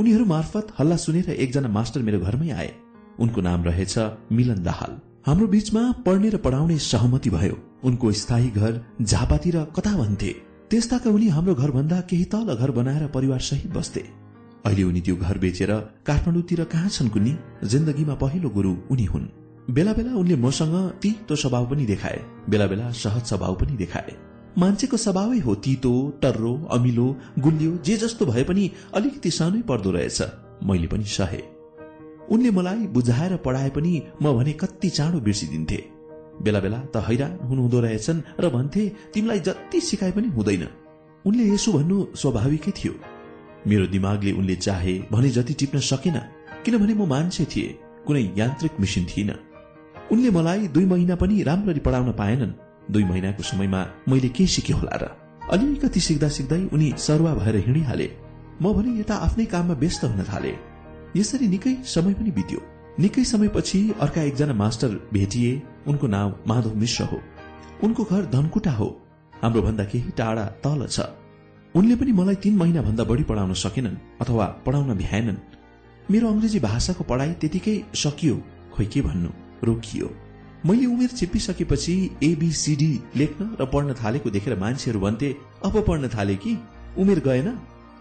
उनीहरू 0.01 0.25
मार्फत 0.25 0.75
हल्ला 0.79 0.97
सुनेर 0.97 1.31
एकजना 1.31 1.69
मास्टर 1.69 2.03
मेरो 2.03 2.21
घरमै 2.21 2.51
आए। 2.51 2.73
उनको 3.20 3.41
नाम 3.41 3.65
रहेछ 3.65 3.99
मिलन 4.33 4.62
दाहाल। 4.62 5.01
हाम्रो 5.27 5.47
बीचमा 5.47 5.83
पढ्ने 6.07 6.28
र 6.28 6.36
पढाउने 6.36 6.78
सहमति 6.78 7.31
भयो। 7.31 7.57
उनको 7.85 8.12
स्थायी 8.12 8.51
घर 8.51 8.81
झापातिर 9.03 9.57
कता 9.77 9.97
भन्थे 9.97 10.35
त्यस्ताका 10.70 11.11
उनी 11.11 11.28
हाम्रो 11.28 11.55
घरभन्दा 11.55 12.01
केही 12.01 12.25
तल 12.25 12.55
घर 12.55 12.70
बनाएर 12.70 13.07
परिवार 13.07 13.41
सहित 13.41 13.73
बस्थे। 13.73 14.01
अहिले 14.67 14.83
उनी 14.83 15.01
त्यो 15.01 15.17
घर 15.17 15.39
बेचेर 15.39 15.73
काठमाडौँतिर 16.07 16.65
कहाँ 16.65 16.89
छन् 16.89 17.09
कुनी 17.09 17.36
जिन्दगीमा 17.65 18.15
पहिलो 18.15 18.51
गुरु 18.51 18.77
उनी 18.91 19.05
हुन्। 19.05 19.27
बेला 19.70 19.93
बेला 19.93 20.15
उनले 20.15 20.36
मसँग 20.36 20.75
तितो 21.03 21.36
स्वभाव 21.36 21.67
पनि 21.70 21.86
देखाए। 21.86 22.20
बेला 22.51 22.67
बेला 22.67 22.91
सहज 22.93 23.25
स्वभाव 23.25 23.55
पनि 23.55 23.77
देखाए। 23.77 24.17
मान्छेको 24.59 24.97
स्वभावै 24.97 25.39
हो 25.39 25.55
तितो 25.55 25.93
टर्रो 26.23 26.55
अमिलो 26.73 27.07
गुलियो 27.39 27.77
जे 27.77 27.97
जस्तो 27.97 28.27
भए 28.27 28.45
पनि 28.45 28.70
अलिकति 28.95 29.31
सानै 29.31 29.62
पर्दो 29.62 29.91
रहेछ। 29.91 30.23
मैले 30.65 30.86
पनि 30.86 31.05
सहे। 31.05 31.56
उनले 32.31 32.51
मलाई 32.51 32.87
बुझाएर 32.95 33.37
पढाए 33.45 33.71
पनि 33.71 33.93
म 34.23 34.33
भने 34.39 34.53
कति 34.53 34.89
चाँडो 34.91 35.21
बिर्सिदिन्थे। 35.21 35.79
बेला 36.43 36.61
बेला 36.61 36.79
त 36.93 37.03
हैरान 37.09 37.33
हुनुहुँदो 37.49 37.81
रहेछन् 37.81 38.21
र 38.41 38.49
भन्थे 38.51 38.83
तिमीलाई 39.15 39.41
जति 39.41 39.81
सिकाए 39.81 40.13
पनि 40.13 40.29
हुँदैन। 40.37 40.67
उनले 41.25 41.45
यसो 41.55 41.73
भन्नु 41.73 41.97
स्वाभाविकै 42.15 42.73
थियो। 42.79 42.93
मेरो 43.67 43.87
दिमागले 43.87 44.33
उनले 44.33 44.57
चाहे 44.57 44.95
भने 45.13 45.31
जति 45.31 45.55
टिप्न 45.55 45.79
सकेन 45.81 46.19
किनभने 46.65 46.95
म 46.95 47.07
मान्छे 47.09 47.45
थिए 47.45 47.69
कुनै 48.07 48.23
यान्त्रिक 48.39 48.73
मिसिन 48.81 49.05
थिइन। 49.11 49.31
उनले 50.13 50.31
मलाई 50.31 50.69
दुई 50.75 50.85
महिना 50.87 51.15
पनि 51.17 51.43
राम्ररी 51.43 51.81
पढाउन 51.81 52.13
पाएनन्। 52.13 52.53
दुई 52.91 53.05
महिनाको 53.05 53.43
समयमा 53.43 53.81
मैले 54.09 54.29
के 54.29 54.47
सिके 54.47 54.73
होला 54.73 54.97
र? 55.03 55.05
अलिकति 55.51 56.01
सिक्दा 56.01 56.29
सिक्दै 56.29 56.63
उनी 56.75 56.93
सरुवा 56.99 57.35
भएर 57.35 57.57
हिँडिहाले। 57.67 58.09
म 58.63 58.73
भने 58.75 59.01
यता 59.01 59.15
आफ्नै 59.27 59.45
काममा 59.45 59.75
व्यस्त 59.75 60.05
हुन 60.05 60.23
थाले। 60.31 60.53
यसरी 61.17 61.49
निकै 61.49 61.77
समय 61.85 62.15
पनि 62.15 62.31
बित्यो। 62.31 62.61
निकै 63.01 63.25
समयपछि 63.25 63.95
अर्का 64.01 64.23
एकजना 64.23 64.55
मास्टर 64.55 64.89
भेटिए। 65.12 65.62
उनको 65.86 66.07
नाम 66.07 66.35
माधव 66.49 66.75
मिश्र 66.77 67.05
हो। 67.05 67.20
उनको 67.85 68.05
घर 68.05 68.25
धनकुटा 68.25 68.70
हो। 68.70 68.89
हाम्रो 69.43 69.62
भन्दा 69.62 69.85
केही 69.85 70.11
टाढा 70.11 70.45
तल 70.45 70.86
छ। 70.86 71.01
उनले 71.75 71.97
पनि 71.97 72.12
मलाई 72.12 72.35
तीन 72.35 72.57
महिना 72.57 72.83
भन्दा 72.83 73.05
बढी 73.05 73.23
पढाउन 73.23 73.53
सकेनन् 73.55 73.97
अथवा 74.20 74.47
पढाउन 74.67 74.95
भ्याएनन्। 74.95 75.36
मेरो 76.11 76.28
अंग्रेजी 76.28 76.61
भाषाको 76.61 77.05
पढाइ 77.05 77.33
त्यतिकै 77.33 77.77
सकियो 77.95 78.43
खोइ 78.75 78.86
के 78.86 79.01
भन्नु 79.03 79.31
रोकियो। 79.65 80.11
मैले 80.67 80.86
उमेर 80.86 81.09
छिप्पिसकेपछि 81.09 81.95
एबीसीडी 82.23 83.01
लेख्न 83.17 83.57
र 83.61 83.65
पढ्न 83.65 83.95
थालेको 83.95 84.31
देखेर 84.31 84.59
मान्छेहरू 84.59 85.01
भन्थे 85.01 85.36
अब 85.65 85.85
पढ्न 85.89 86.09
थाले 86.09 86.36
कि? 86.36 86.59
उमेर 86.99 87.20
गएन? 87.20 87.49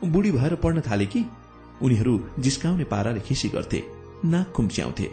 बुढी 0.03 0.31
भएर 0.31 0.55
पढ्न 0.55 0.81
थाले 0.81 1.05
कि? 1.05 1.25
उनीहरू 1.81 2.13
जिस्काउने 2.39 2.83
पाराले 2.83 3.19
खिसी 3.19 3.47
गर्थे 3.49 3.83
नाक 4.25 4.51
खुम्च्याउँथे। 4.55 5.07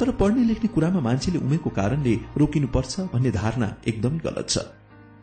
तर 0.00 0.10
पढ्ने 0.20 0.44
लेख्ने 0.44 0.68
कुरामा 0.74 1.00
मान्छेले 1.00 1.38
उमेरको 1.38 1.70
कारणले 1.70 2.14
रोकिनुपर्छ 2.36 3.00
भन्ने 3.12 3.30
धारणा 3.30 3.68
एकदमै 3.86 4.18
गलत 4.18 4.48
छ। 4.48 4.58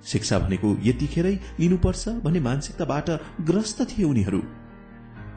शिक्षा 0.06 0.40
भनेको 0.40 0.68
यतिखेरै 0.84 1.36
लिनुपर्छ 1.60 2.04
भन्ने 2.24 2.40
मानसिकताबाट 2.40 3.10
ग्रस्त 3.48 3.82
थिए 3.90 4.06
उनीहरू। 4.06 4.42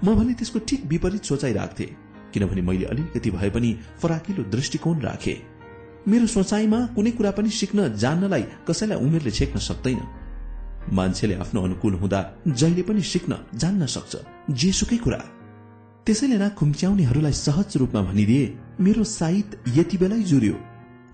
म 0.04 0.14
भने 0.14 0.32
त्यसको 0.34 0.58
ठिक 0.58 0.80
विपरीत 0.86 1.24
सोचाइ 1.24 1.52
राख्थे 1.52 1.86
किनभने 2.32 2.62
मैले 2.62 2.84
अलिकति 2.84 3.30
भए 3.30 3.50
पनि 3.50 3.70
फराकिलो 4.00 4.42
दृष्टिकोण 4.50 5.00
राखे। 5.00 5.34
मेरो 6.08 6.26
सोचाइमा 6.26 6.78
कुनै 6.94 7.10
कुरा 7.10 7.30
पनि 7.30 7.50
सिक्न 7.50 7.94
जान्नलाई 7.94 8.44
कसैलाई 8.68 8.98
उमेरले 8.98 9.30
छेक्न 9.30 9.58
सक्दैन। 9.58 10.00
मान्छेले 10.92 11.34
आफ्नो 11.34 11.62
अनुकूल 11.62 11.94
हुँदा 11.94 12.20
जहिले 12.48 12.82
पनि 12.82 13.02
सिक्न 13.02 13.38
जान्न 13.54 13.86
सक्छ। 13.86 14.14
जेसुकै 14.50 14.96
कुरा 14.96 15.18
त्यसैले 16.06 16.36
ना 16.38 16.48
खुम्च्याउनेहरूलाई 16.48 17.32
सहज 17.32 17.76
रूपमा 17.76 18.02
भनिदिए 18.02 18.58
मेरो 18.80 19.04
साइत 19.04 19.58
यति 19.76 19.96
बेलै 19.98 20.22
जुर्यो। 20.22 20.54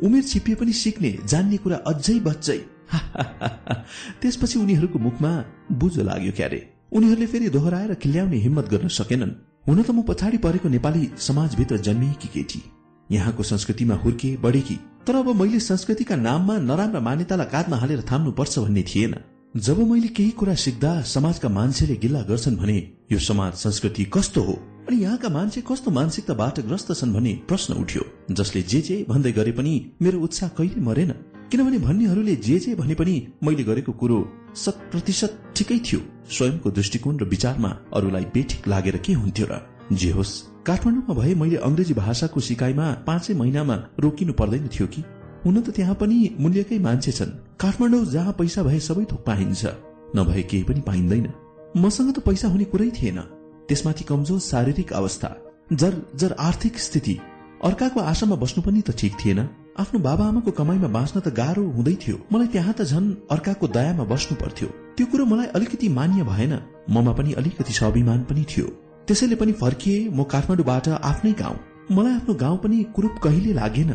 उमेर 0.02 0.22
छिपिए 0.22 0.54
पनि 0.54 0.72
सिक्ने 0.72 1.10
जान्ने 1.28 1.56
कुरा 1.56 1.76
अझै 1.76 2.18
बच्चै। 2.20 2.58
त्यसपछि 4.20 4.58
उनीहरूको 4.58 4.98
मुखमा 4.98 5.32
बुझो 5.72 6.02
लाग्यो 6.02 6.32
क्यारे। 6.32 6.60
उनीहरूले 6.92 7.26
फेरि 7.26 7.48
दोहोऱ्याएर 7.48 7.94
खिल्याउने 7.94 8.36
हिम्मत 8.36 8.68
गर्न 8.68 8.88
सकेनन्। 8.88 9.36
हुन 9.68 9.82
त 9.82 9.90
म 9.90 10.02
पछाडि 10.02 10.38
परेको 10.38 10.68
नेपाली 10.68 11.10
समाजभित्र 11.18 11.76
जन्मिएकी 11.76 12.28
केटी। 12.28 12.60
यहाँको 13.10 13.42
संस्कृतिमा 13.42 13.94
हुर्के 13.94 14.36
बढेकी 14.36 14.76
तर 15.06 15.16
अब 15.16 15.28
मैले 15.36 15.60
संस्कृतिका 15.60 16.16
नाममा 16.16 16.58
नराम्रा 16.58 17.00
मान्यतालाई 17.00 17.46
काँधमा 17.46 17.76
हालेर 17.76 18.02
थाम्नुपर्छ 18.12 18.58
भन्ने 18.58 18.82
थिएन। 18.82 19.14
जब 19.56 19.78
मैले 19.90 20.08
केही 20.08 20.30
कुरा 20.30 20.54
सिक्दा 20.54 21.02
समाजका 21.02 21.48
मान्छेले 21.48 21.96
गिल्ला 21.96 22.22
गर्छन् 22.22 22.56
भने 22.56 22.97
यो 23.10 23.18
समाज 23.18 23.52
संस्कृति 23.52 24.04
कस्तो 24.04 24.42
हो? 24.42 24.52
अनि 24.88 24.96
यहाँका 24.96 25.28
मान्छे 25.28 25.60
कस्तो 25.60 25.90
मानसिकताबाट 25.90 26.60
ग्रस्त 26.60 26.92
छन् 26.92 27.12
भन्ने 27.14 27.32
प्रश्न 27.48 27.74
उठ्यो 27.74 28.02
जसले 28.30 28.62
जे 28.62 28.80
जे 28.80 28.96
भन्दै 29.08 29.32
गरे 29.32 29.52
पनि 29.52 29.72
मेरो 30.02 30.20
उत्साह 30.20 30.48
कहिले 30.48 30.80
मरेन। 30.80 31.12
किनभने 31.50 31.78
भन्नेहरूले 31.78 32.36
जे 32.36 32.58
जे 32.58 32.74
भने 32.74 32.94
पनि 32.94 33.14
मैले 33.44 33.64
गरेको 33.64 33.92
कुरो 33.92 34.18
शत 34.56 34.84
प्रतिशत 34.92 35.40
ठिकै 35.56 35.78
थियो। 35.78 36.00
स्वयंको 36.28 36.70
दृष्टिकोण 36.70 37.16
र 37.16 37.24
विचारमा 37.24 37.70
अरूलाई 37.96 38.24
बेठिक 38.34 38.68
लागेर 38.68 38.96
के 38.96 39.12
हुन्थ्यो 39.12 39.46
र? 39.50 39.60
जे 39.92 40.10
होस् 40.10 40.36
काठमाडौँमा 40.68 41.14
भए 41.14 41.34
मैले 41.34 41.56
अंग्रेजी 41.64 41.94
भाषाको 41.94 42.40
सिकाइमा 42.40 42.92
पाँचै 43.08 43.34
महिनामा 43.34 43.76
रोकिनु 44.00 44.32
पर्दैन 44.32 44.68
थियो 44.68 44.86
कि? 44.86 45.00
हुन 45.44 45.60
त 45.64 45.70
त्यहाँ 45.70 45.96
पनि 45.96 46.36
मूल्यकै 46.40 46.78
मान्छे 46.78 47.12
छन्। 47.12 47.36
काठमाडौँ 47.56 48.04
जहाँ 48.04 48.32
पैसा 48.38 48.62
भए 48.62 48.80
सबै 48.80 49.04
थोक 49.08 49.24
पाइन्छ। 49.24 49.66
नभए 50.16 50.42
केही 50.42 50.64
पनि 50.64 50.80
पाइँदैन। 50.80 51.47
मसँग 51.76 52.12
त 52.12 52.18
पैसा 52.26 52.48
हुने 52.48 52.64
कुरै 52.64 52.90
थिएन। 52.90 53.18
त्यसमाथि 53.68 54.04
कमजोर 54.04 54.40
शारीरिक 54.40 54.92
अवस्था 54.92 55.30
जर 55.72 55.94
जर 56.16 56.32
आर्थिक 56.40 56.78
स्थिति 56.78 57.18
अर्काको 57.64 58.00
आशामा 58.00 58.36
बस्नु 58.36 58.62
पनि 58.62 58.80
त 58.80 58.96
ठिक 58.98 59.14
थिएन। 59.24 59.40
आफ्नो 59.78 60.00
बाबा 60.00 60.24
आमाको 60.28 60.50
कमाईमा 60.50 60.88
बाँच्न 60.88 61.20
त 61.20 61.28
गाह्रो 61.34 61.62
हुँदै 61.76 61.94
थियो। 62.02 62.16
मलाई 62.32 62.46
त्यहाँ 62.48 62.74
त 62.74 62.82
झन् 62.82 63.14
अर्काको 63.30 63.68
दयामा 63.68 64.04
बस्नु 64.04 64.36
पर्थ्यो। 64.40 64.68
त्यो 64.96 65.06
कुरो 65.06 65.24
मलाई 65.26 65.46
अलिकति 65.54 65.88
मान्य 65.88 66.22
भएन। 66.24 66.58
ममा 66.90 67.12
पनि 67.12 67.32
अलिकति 67.38 67.72
स्वाभिमान 67.72 68.22
पनि 68.24 68.44
थियो। 68.48 68.66
त्यसैले 69.06 69.36
पनि 69.36 69.52
फर्किए 69.52 70.08
म 70.08 70.24
काठमाडौँबाट 70.24 70.88
आफ्नै 70.88 71.32
गाउँ। 71.32 71.58
मलाई 71.92 72.14
आफ्नो 72.14 72.34
गाउँ 72.34 72.58
पनि 72.58 72.82
कुरूप 72.96 73.18
कहिले 73.22 73.52
लागेन। 73.52 73.92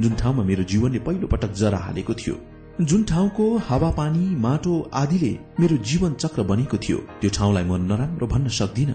जुन 0.00 0.12
ठाउँमा 0.14 0.42
मेरो 0.44 0.64
जीवनले 0.64 0.98
पहिलो 0.98 1.26
पटक 1.26 1.52
जरा 1.54 1.78
हालेको 1.78 2.14
थियो। 2.14 2.34
जुन 2.80 3.02
ठाउँको 3.04 3.44
हावापानी 3.56 4.24
माटो 4.36 4.78
आदिले 4.94 5.30
मेरो 5.60 5.76
जीवन 5.86 6.14
चक्र 6.14 6.42
बनेको 6.42 6.76
थियो 6.76 6.96
त्यो 7.20 7.30
ठाउँलाई 7.30 7.64
म 7.64 7.76
नराम्रो 7.82 8.26
भन्न 8.26 8.48
सक्दिन। 8.50 8.94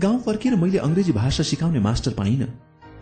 गाउँ 0.00 0.20
फर्किएर 0.24 0.54
मैले 0.56 0.78
अंग्रेजी 0.78 1.12
भाषा 1.12 1.42
सिकाउने 1.42 1.80
मास्टर 1.80 2.12
पाइन। 2.16 2.48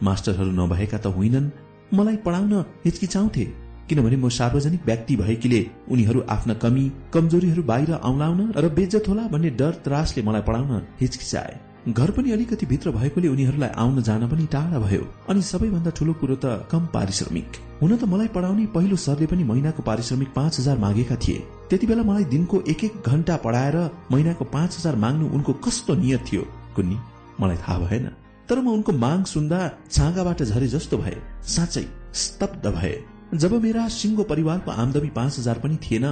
मास्टरहरू 0.02 0.50
नभएका 0.50 0.98
त 0.98 1.06
होइनन्। 1.06 1.50
मलाई 1.94 2.16
पढाउन 2.26 2.52
हिचकिचाउँथे 2.84 3.44
किनभने 3.88 4.16
म 4.16 4.28
सार्वजनिक 4.28 4.86
व्यक्ति 4.86 5.16
भएकीले 5.16 5.60
उनीहरू 5.86 6.20
आफ्ना 6.28 6.54
कमी 6.58 6.90
कमजोरीहरू 7.14 7.62
बाहिर 7.62 7.92
आउलाउन 7.94 8.52
र 8.58 8.68
बेज्जत 8.74 9.08
होला 9.08 9.28
भन्ने 9.30 9.50
डर 9.54 9.72
त्रासले 9.86 10.22
मलाई 10.22 10.42
पढाउन 10.42 10.82
हिचकिचाए। 11.00 11.54
घर 11.88 12.10
पनि 12.10 12.30
अलिकति 12.32 12.66
भित्र 12.66 12.90
भएकोले 12.90 13.28
उनीहरूलाई 13.28 13.68
आउन 13.68 14.02
जान 14.02 14.28
पनि 14.28 14.46
टाढा 14.46 14.78
भयो। 14.78 15.06
अनि 15.28 15.42
सबैभन्दा 15.42 15.90
ठूलो 15.90 16.12
कुरो 16.12 16.34
त 16.34 16.68
कम 16.70 16.86
पारिश्रमिक। 16.86 17.56
हुन 17.82 17.96
त 17.96 18.04
मलाई 18.04 18.28
पढाउने 18.28 18.66
पहिलो 18.66 18.96
सरले 18.96 19.26
पनि 19.26 19.44
महिनाको 19.44 19.82
पारिश्रमिक 19.82 20.28
पाँच 20.34 20.58
हजार 20.58 20.78
मागेका 20.78 21.16
थिए। 21.16 21.38
त्यति 21.70 21.86
बेला 21.86 22.02
मलाई 22.02 22.24
दिनको 22.24 22.60
एक 22.70 22.84
एक 22.84 23.02
घण्टा 23.02 23.36
पढाएर 23.36 23.76
महिनाको 24.12 24.44
पाँच 24.44 24.78
हजार 24.78 24.96
माग्नु 24.96 25.28
उनको 25.28 25.52
कस्तो 25.58 25.94
नियत 25.94 26.24
थियो 26.32 26.42
कुन्नी? 26.76 26.98
मलाई 27.40 27.56
थाहा 27.56 27.78
भएन। 27.78 28.06
तर 28.48 28.60
म 28.60 28.68
उनको 28.68 28.92
माग 28.92 29.24
सुन्दा 29.24 29.58
छाँगाबाट 29.90 30.42
झरे 30.42 30.68
जस्तो 30.68 30.98
भए 30.98 31.16
साँच्चै 31.48 31.84
स्तब्ध 32.14 32.66
भए। 32.68 32.94
जब 33.34 33.60
मेरा 33.62 33.88
सिंगो 33.90 34.22
परिवारको 34.30 34.70
आमदमी 34.70 35.10
पाँच 35.10 35.38
हजार 35.38 35.58
पनि 35.58 35.76
थिएन 35.82 36.06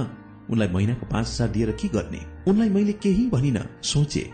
उनलाई 0.51 0.67
महिनाको 0.67 1.05
पाँच 1.07 1.27
हजार 1.27 1.49
दिएर 1.49 1.71
के 1.71 1.87
गर्ने? 1.87 2.21
उनलाई 2.47 2.69
मैले 2.69 2.93
केही 2.93 3.29
भनिन 3.29 3.59
सोचे। 3.83 4.29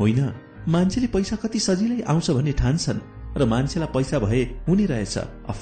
होइन 0.00 0.28
मान्छेले 0.68 1.06
पैसा 1.06 1.36
कति 1.36 1.58
सजिलै 1.58 2.02
आउँछ 2.02 2.30
भन्ने 2.30 2.52
ठान्छन् 2.52 3.00
र 3.36 3.44
मान्छेलाई 3.44 3.88
पैसा 3.94 4.18
भए 4.18 4.42
हुने 4.68 4.86
रहेछ। 4.86 5.18
अफ 5.18 5.60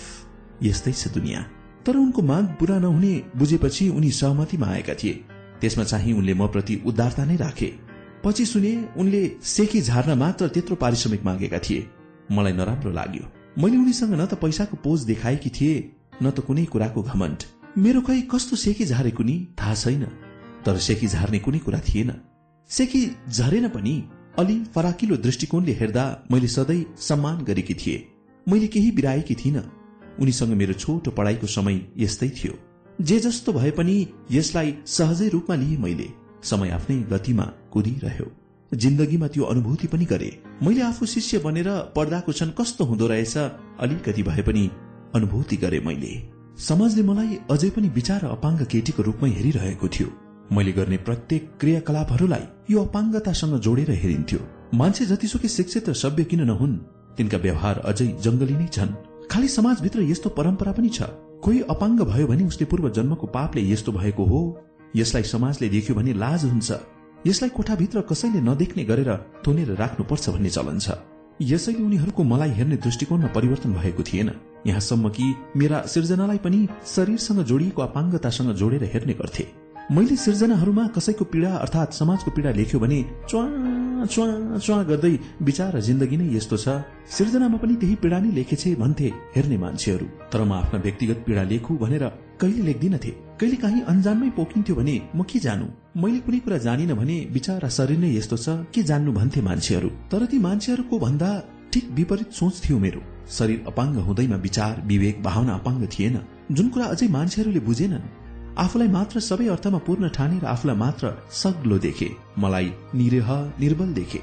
यस्तै 0.62 0.92
छ 0.92 1.08
दुनियाँ। 1.08 1.42
तर 1.86 1.96
उनको 1.96 2.22
माग 2.22 2.44
पूरा 2.60 2.78
नहुने 2.78 3.14
बुझेपछि 3.36 3.88
उनी 3.88 4.10
सहमतिमा 4.10 4.66
आएका 4.66 4.94
थिए। 4.94 5.24
त्यसमा 5.60 5.84
चाहिँ 5.84 6.12
उनले 6.12 6.34
म 6.34 6.46
प्रति 6.48 6.82
उदारता 6.86 7.24
नै 7.24 7.36
राखे। 7.36 7.68
पछि 8.24 8.46
सुने 8.46 8.72
उनले 8.96 9.22
सेकी 9.42 9.80
झार्न 9.80 10.18
मात्र 10.18 10.48
त्यत्रो 10.48 10.76
पारिश्रमिक 10.76 11.24
मागेका 11.24 11.58
थिए। 11.58 11.88
मलाई 12.32 12.52
नराम्रो 12.52 12.90
लाग्यो। 12.90 13.24
मैले 13.62 13.76
उनीसँग 13.76 14.14
न 14.14 14.26
त 14.26 14.34
पैसाको 14.34 14.76
पोज 14.76 15.00
देखाएकी 15.04 15.50
थिए 15.50 15.74
न 16.22 16.30
त 16.30 16.40
कुनै 16.40 16.64
कुराको 16.64 17.02
घमण्ड। 17.02 17.42
मेरो 17.78 18.00
खै 18.00 18.20
कस्तो 18.32 18.56
सेकी 18.56 18.84
झारेको 18.84 19.22
नि 19.22 19.36
थाहा 19.60 19.74
छैन। 19.74 20.04
तर 20.64 20.78
सेकी 20.78 21.06
झार्ने 21.06 21.38
कुनै 21.38 21.58
कुरा 21.58 21.80
थिएन। 21.80 22.12
सेकी 22.70 23.00
झरेन 23.28 23.68
पनि। 23.68 23.96
अलि 24.38 24.64
फराकिलो 24.74 25.16
दृष्टिकोणले 25.16 25.72
हेर्दा 25.72 26.04
मैले 26.32 26.48
सधैँ 26.48 26.84
सम्मान 26.98 27.44
गरेकी 27.44 27.74
थिए। 27.74 28.06
मैले 28.48 28.66
केही 28.66 28.90
बिराएकी 28.90 29.34
थिइनँ। 29.34 29.62
उनीसँग 30.20 30.48
मेरो 30.48 30.72
छोटो 30.72 31.10
पढाइको 31.10 31.46
समय 31.46 31.80
यस्तै 31.96 32.28
थियो। 32.28 32.54
जे 33.00 33.18
जस्तो 33.20 33.52
भए 33.52 33.70
पनि 33.70 34.06
यसलाई 34.30 34.74
सहजै 34.86 35.28
रूपमा 35.28 35.56
लिए 35.56 35.76
मैले। 35.76 36.08
समय 36.42 36.70
आफ्नै 36.70 36.96
गतिमा 37.02 37.44
कुदिरह्यो। 37.72 38.26
जिन्दगीमा 38.74 39.28
त्यो 39.28 39.44
अनुभूति 39.44 39.86
पनि 39.86 40.04
गरे। 40.04 40.30
मैले 40.62 40.82
आफू 40.82 41.06
शिष्य 41.06 41.38
बनेर 41.38 41.68
पढ्दाको 41.96 42.32
क्षण 42.32 42.50
कस्तो 42.50 42.84
हुँदो 42.84 43.06
रहेछ 43.06 43.36
अलिकति 43.80 44.22
भए 44.22 44.42
पनि 44.42 44.70
अनुभूति 45.14 45.56
गरे 45.56 45.80
मैले। 45.80 46.12
समाजले 46.58 47.02
मलाई 47.02 47.38
अझै 47.50 47.70
पनि 47.70 47.88
विचार 47.88 48.24
अपाङ्ग 48.24 48.66
केटीको 48.66 49.02
रूपमै 49.02 49.30
हेरिरहेको 49.30 49.88
थियो। 49.88 50.23
मैले 50.52 50.72
गर्ने 50.72 50.96
प्रत्येक 50.96 51.50
क्रियाकलापहरूलाई 51.60 52.42
यो 52.70 52.82
अपाङ्गतासँग 52.84 53.58
जोडेर 53.60 53.90
हेरिन्थ्यो। 53.90 54.40
मान्छे 54.74 55.04
जतिसुकै 55.06 55.48
शिक्षित 55.48 55.88
र 55.88 55.92
सभ्य 55.94 56.24
किन 56.24 56.42
नहुन् 56.44 56.76
तिनका 57.16 57.38
व्यवहार 57.38 57.78
अझै 57.78 58.06
जंगली 58.20 58.54
नै 58.54 58.66
छन्। 58.66 58.92
खालि 59.30 59.48
समाजभित्र 59.48 60.02
यस्तो 60.02 60.28
परम्परा 60.30 60.72
पनि 60.72 60.88
छ। 60.88 61.08
कोही 61.40 61.60
अपाङ्ग 61.68 62.00
भयो 62.02 62.26
भने 62.26 62.44
उसले 62.44 62.66
पूर्व 62.66 62.90
जन्मको 62.90 63.26
पापले 63.26 63.62
यस्तो 63.62 63.92
भएको 63.92 64.24
हो? 64.24 64.40
यसलाई 64.96 65.22
समाजले 65.22 65.68
देख्यो 65.68 65.94
भने 65.96 66.12
लाज 66.12 66.44
हुन्छ। 66.44 66.70
यसलाई 67.26 67.50
कोठाभित्र 67.50 68.00
कसैले 68.00 68.40
नदेख्ने 68.40 68.84
गरेर 68.84 69.10
थोनेर 69.46 69.74
राख्नुपर्छ 69.74 70.28
भन्ने 70.28 70.50
चलन 70.50 70.78
छ। 70.78 70.90
यसैले 71.42 71.82
उनीहरूको 71.82 72.22
मलाई 72.24 72.50
हेर्ने 72.50 72.76
दृष्टिकोणमा 72.76 73.28
परिवर्तन 73.34 73.72
भएको 73.72 74.02
थिएन। 74.02 74.30
यहाँसम्म 74.66 75.08
कि 75.08 75.34
मेरा 75.56 75.80
सिर्जनालाई 75.82 76.38
पनि 76.38 76.68
शरीरसँग 76.86 77.42
जोडिएको 77.44 77.82
अपाङ्गतासँग 77.82 78.54
जोडेर 78.54 78.84
हेर्ने 78.84 79.14
गर्थे। 79.14 79.63
मैले 79.92 80.16
सिर्जनाहरूमा 80.16 80.86
कसैको 80.96 81.24
पीड़ा 81.28 81.48
अर्थात 81.54 81.92
समाजको 81.92 82.30
पीड़ा 82.30 82.50
लेख्यो 82.50 82.78
भने 82.80 83.00
च्वा 83.28 83.42
च्वा 84.08 84.26
च्वा 84.56 84.76
गर्दै 84.82 85.12
विचार 85.44 85.80
जिन्दगी 85.80 86.16
नै 86.16 86.28
यस्तो 86.36 86.56
छ। 86.56 86.80
सिर्जनामा 87.04 87.58
पनि 87.60 87.74
त्यही 87.76 87.94
पीड़ा 88.00 88.18
नै 88.18 88.30
लेखेछे 88.32 88.74
भन्थे 88.80 89.08
हेर्ने 89.36 89.56
मान्छेहरू। 89.60 90.06
तर 90.32 90.40
म 90.40 90.52
आफ्ना 90.56 90.80
व्यक्तिगत 90.80 91.18
पीड़ा 91.26 91.42
लेखु 91.52 91.76
भनेर 91.76 92.04
कहिले 92.40 92.62
लेख्दिनथे। 92.64 93.12
कहिले 93.40 93.56
काहीँ 93.60 93.82
अन्जानमै 93.92 94.30
पोखिन्थ्यो 94.40 94.74
भने 94.80 94.96
म 95.12 95.20
के 95.28 95.38
जानु? 95.44 95.66
मैले 96.00 96.18
कुनै 96.24 96.38
कुरा 96.40 96.58
जानिन 96.64 96.92
भने 96.96 97.16
विचार 97.36 97.68
शरीर 97.68 97.98
नै 98.00 98.10
यस्तो 98.16 98.36
छ 98.40 98.48
के 98.72 98.82
जान्नु 98.88 99.12
भन्थे 99.12 99.40
मान्छेहरू। 99.44 99.88
तर 100.08 100.24
ती 100.32 100.38
मान्छेहरूको 100.48 100.96
भन्दा 100.98 101.30
ठिक 101.72 101.84
विपरीत 101.92 102.32
सोच 102.32 102.54
थियो 102.64 102.78
मेरो। 102.80 103.00
शरीर 103.28 103.64
अपाङ्ग 103.68 103.96
हुँदैमा 104.08 104.36
विचार 104.48 104.74
विवेक 104.88 105.22
भावना 105.22 105.52
अपाङ्ग 105.60 105.82
थिएन। 105.92 106.16
जुन 106.56 106.66
कुरा 106.72 106.86
अझै 106.94 107.08
मान्छेहरूले 107.08 107.60
बुझेनन् 107.68 108.23
आफूलाई 108.58 108.88
मात्र 108.88 109.20
सबै 109.20 109.46
अर्थमा 109.48 109.78
पूर्ण 109.78 110.08
ठाने 110.08 110.38
र 110.38 110.46
आफूलाई 110.46 110.76
मात्र 110.76 111.08
सग्लो 111.32 111.78
देखे। 111.78 112.08
मलाई 112.38 112.72
निरह 112.94 113.30
निर्बल 113.60 113.88
देखे। 113.94 114.20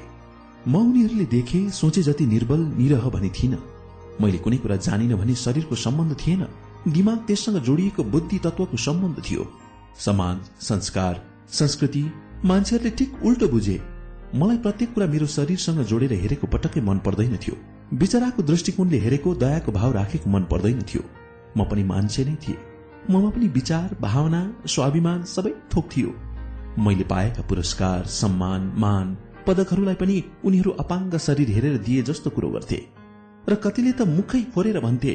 म 0.68 0.76
उनीहरूले 0.76 1.24
देखे 1.24 1.60
सोचे 1.70 2.02
जति 2.02 2.26
निर्बल 2.26 2.60
निरह 2.78 3.08
भने 3.10 3.28
थिइन। 3.28 3.58
मैले 4.20 4.38
कुनै 4.38 4.56
कुरा 4.56 4.76
जानिन 4.76 5.14
भने 5.16 5.34
शरीरको 5.34 5.74
सम्बन्ध 5.76 6.16
थिएन। 6.16 6.46
दिमाग 6.88 7.18
त्यससँग 7.26 7.58
जोडिएको 7.62 8.04
बुद्धि 8.04 8.38
तत्वको 8.38 8.76
सम्बन्ध 8.76 9.22
थियो। 9.30 9.46
समाज 9.98 10.64
संस्कार 10.64 11.22
संस्कृति 11.52 12.04
मान्छेहरूले 12.44 12.96
ठिक 12.96 13.22
उल्टो 13.24 13.48
बुझे। 13.48 13.80
मलाई 14.34 14.56
प्रत्येक 14.56 14.94
कुरा 14.94 15.06
मेरो 15.06 15.26
शरीरसँग 15.26 15.84
जोडेर 15.84 16.12
हेरेको 16.24 16.46
पटक्कै 16.46 16.80
मन 16.80 16.98
पर्दैन 17.04 17.36
थियो। 17.36 17.56
विचराको 17.92 18.42
दृष्टिकोणले 18.42 18.98
हेरेको 18.98 19.34
दयाको 19.34 19.72
भाव 19.72 19.92
राखेको 19.92 20.30
मन 20.30 20.42
पर्दैन 20.50 20.82
थियो। 20.88 21.02
म 21.56 21.64
पनि 21.64 21.82
मान्छे 21.84 22.24
नै 22.24 22.36
थिएँ। 22.40 22.71
ममा 23.10 23.30
पनि 23.30 23.48
विचार 23.48 23.96
भावना 24.00 24.40
स्वाभिमान 24.66 25.22
सबै 25.24 25.50
थोक 25.74 25.88
थियो। 25.96 26.14
मैले 26.78 27.04
पाएका 27.04 27.42
पुरस्कार 27.42 28.04
सम्मान 28.06 28.72
मान 28.76 29.16
पदकहरूलाई 29.46 29.94
पनि 29.94 30.22
उनीहरू 30.44 30.70
अपाङ्ग 30.70 31.16
शरीर 31.16 31.50
हेरेर 31.50 31.76
दिए 31.78 32.02
जस्तो 32.02 32.30
कुरो 32.30 32.50
गर्थे। 32.50 32.80
र 33.48 33.54
कतिले 33.54 33.92
त 33.92 34.02
मुखै 34.08 34.42
फोरेर 34.54 34.80
भन्थे 34.80 35.14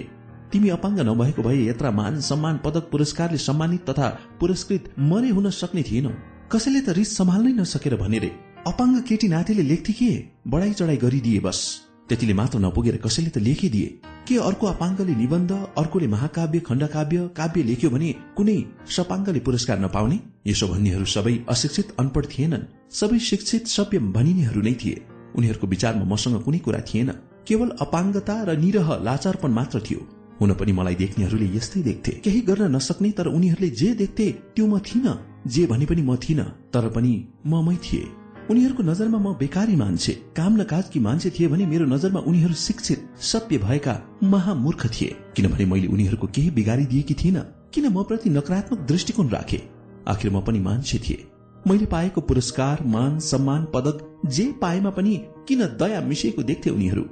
तिमी 0.52 0.70
अपाङ्ग 0.70 1.00
नभएको 1.00 1.42
भए 1.44 1.64
यत्र 1.68 1.92
मान 1.92 2.20
सम्मान 2.22 2.60
पदक 2.66 2.90
पुरस्कारले 2.92 3.38
सम्मानित 3.38 3.90
तथा 3.90 4.10
पुरस्कृत 4.40 4.94
मरे 5.00 5.30
हुन 5.30 5.50
सक्ने 5.50 5.84
थिएनौ। 5.84 6.12
कसैले 6.52 6.82
त 6.82 6.90
रिस 6.90 7.18
सम्हाल्नै 7.18 7.54
नसकेर 7.54 7.96
भने 7.96 8.20
रे 8.20 8.32
अपाङ्ग 8.68 9.02
केटी 9.02 9.28
नातिले 9.28 9.64
लेख्थे 9.64 9.94
के? 9.94 10.12
बढाई 10.48 10.74
चढाई 10.74 10.98
गरिदिए 10.98 11.40
बस। 11.40 11.87
त्यतिले 12.10 12.34
मात्र 12.34 12.60
नपुगेर 12.60 12.98
कसैले 12.98 13.30
त 13.30 13.38
लेखिदिए। 13.38 13.88
के 14.28 14.36
अर्को 14.38 14.68
अपाङ्गले 14.68 15.16
निबन्ध 15.16 15.52
अर्कोले 15.78 16.08
महाकाव्य 16.08 16.60
खण्डकाव्य 16.60 17.30
काव्य 17.38 17.64
लेख्यो 17.64 17.90
भने 17.90 18.16
कुनै 18.38 18.58
सपाङ्गले 18.88 19.40
पुरस्कार 19.40 19.80
नपाउने? 19.80 20.20
यसो 20.48 20.68
भन्नेहरू 20.68 21.06
सबै 21.06 21.34
अशिक्षित 21.50 21.88
अनपढ 22.00 22.26
थिएनन्। 22.26 22.68
सबै 22.92 23.20
शिक्षित 23.20 23.68
सभ्य 23.68 24.00
भनिनेहरू 24.00 24.62
नै 24.62 24.74
थिए। 24.74 25.02
उनीहरूको 25.36 25.68
विचारमा 25.68 26.06
मसँग 26.06 26.42
कुनै 26.44 26.60
कुरा 26.60 26.80
थिएन। 26.80 27.10
केवल 27.48 27.70
अपाङ्गता 27.82 28.36
र 28.44 28.58
निरह 28.58 28.88
लाचारपन 29.04 29.52
मात्र 29.52 29.80
थियो। 29.80 30.00
हुन 30.40 30.54
पनि 30.54 30.72
मलाई 30.72 30.96
देख्नेहरूले 30.96 31.48
यस्तै 31.58 31.82
देख्थे। 31.82 32.12
केही 32.12 32.42
गर्न 32.42 32.76
नसक्ने 32.76 33.12
तर 33.12 33.28
उनीहरूले 33.28 33.70
जे 33.70 33.94
देख्थे 33.94 34.32
त्यो 34.56 34.66
म 34.68 34.80
थिइनँ। 34.80 35.44
जे 35.48 35.66
भने 35.66 35.86
पनि 35.86 36.02
म 36.02 36.16
थिइनँ। 36.16 36.48
तर 36.74 36.90
पनि 36.90 37.14
ममै 37.46 37.76
थिए। 37.76 38.04
उनीहरूको 38.50 38.84
नजरमा 38.84 39.20
म 39.20 39.34
बेकारी 39.34 39.76
मान्छे 39.76 40.14
काम 40.36 40.54
न 40.56 40.64
काजकी 40.64 41.00
मान्छे 41.00 41.30
थिए 41.30 41.48
भने 41.48 41.66
मेरो 41.66 41.86
नजरमा 41.86 42.20
उनीहरू 42.20 42.54
शिक्षित 42.54 43.00
सभ्य 43.22 43.58
भएका 43.58 43.96
महामूर्ख 44.24 44.86
थिए। 44.88 45.16
किनभने 45.36 45.66
मैले 45.66 45.88
उनीहरूको 45.88 46.28
केही 46.28 46.52
बिगारी 46.52 46.86
दिएकी 46.86 47.14
थिइनँ 47.14 47.44
किन 47.74 47.88
म 47.88 48.04
प्रति 48.04 48.30
नकारात्मक 48.30 48.80
दृष्टिकोण 48.88 49.30
राखे? 49.30 49.60
आखिर 50.08 50.32
म 50.32 50.42
पनि 50.42 50.60
मान्छे 50.60 51.00
थिए। 51.00 51.28
मैले 51.68 51.86
पाएको 51.86 52.22
पुरस्कार 52.22 52.84
मान 52.86 53.20
सम्मान 53.20 53.68
पदक 53.74 54.22
जे 54.26 54.46
पाएमा 54.62 54.90
पनि 54.90 55.16
किन 55.48 55.66
दया 55.76 56.02
मिसिएको 56.02 56.44
देख्थे 56.44 56.70
उनीहरू? 56.70 57.04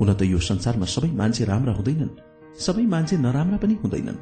हुन 0.00 0.14
त 0.14 0.22
यो 0.22 0.38
संसारमा 0.38 0.86
सबै 0.86 1.10
मान्छे 1.10 1.44
राम्रा 1.44 1.72
हुँदैनन्। 1.72 2.16
सबै 2.60 2.84
मान्छे 2.84 3.16
नराम्रा 3.16 3.56
पनि 3.56 3.74
हुँदैनन्। 3.82 4.18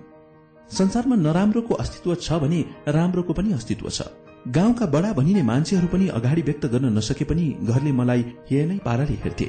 संसारमा 0.70 1.16
नराम्रोको 1.16 1.74
अस्तित्व 1.74 2.15
छ 2.15 2.39
भने 2.39 2.65
राम्रोको 2.89 3.33
पनि 3.33 3.52
अस्तित्व 3.52 3.91
छ। 3.91 4.02
गाउँका 4.47 4.86
बडा 4.86 5.12
भनिने 5.12 5.42
मान्छेहरू 5.42 5.86
पनि 5.89 6.06
अगाडि 6.08 6.42
व्यक्त 6.42 6.64
गर्न 6.66 6.92
नसके 6.92 7.24
पनि 7.24 7.44
घरले 7.64 7.92
मलाई 7.92 8.23
हेर्नै 8.50 8.76
पाराले 8.84 9.16
हेर्थे। 9.24 9.44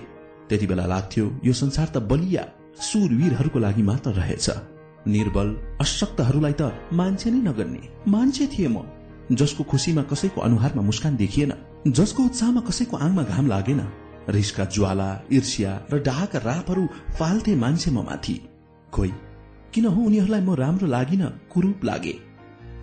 त्यति 0.49 0.67
बेला 0.67 0.85
लाग्थ्यो 0.85 1.25
यो 1.43 1.53
संसार 1.53 1.87
त 1.87 1.97
बलिया 2.11 2.43
सुरवीरहरूको 2.79 3.59
लागि 3.59 3.83
मात्र 3.83 4.11
रहेछ। 4.11 4.47
निर्बल 5.07 5.47
अशक्तहरूलाई 5.81 6.53
त 6.53 6.71
मान्छे 6.93 7.31
नै 7.31 7.41
नगर्ने 7.43 7.81
मान्छे 8.07 8.47
थिए 8.47 8.67
म 8.67 8.87
जसको 9.35 9.63
खुसीमा 9.63 10.03
कसैको 10.07 10.41
अनुहारमा 10.41 10.81
मुस्कान 10.81 11.15
देखिएन 11.15 11.51
जसको 11.91 12.23
उत्साहमा 12.23 12.61
कसैको 12.61 12.95
आङमा 12.97 13.23
घाम 13.25 13.47
लागेन। 13.47 13.81
रिसका 14.31 14.65
ज्वाला 14.71 15.09
ईर्ष्या 15.33 15.71
र 15.91 15.99
डाहाका 16.07 16.39
रापहरू 16.39 16.87
फाल्थे 17.19 17.55
मान्छे 17.55 17.91
म 17.91 18.07
माथि। 18.07 18.37
खोइ 18.93 19.11
किन 19.73 19.85
हो 19.85 20.01
उनीहरूलाई 20.01 20.41
म 20.41 20.55
राम्रो 20.55 20.87
लागिन 20.87 21.23
कुरूप 21.51 21.83
लागे? 21.83 22.15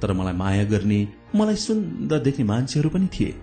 तर 0.00 0.12
मलाई 0.12 0.36
माया 0.36 0.64
गर्ने 0.68 1.00
मलाई 1.34 1.56
सुन्दर 1.56 2.18
देख्ने 2.18 2.44
मान्छेहरू 2.44 2.88
पनि 2.90 3.08
थिए। 3.14 3.34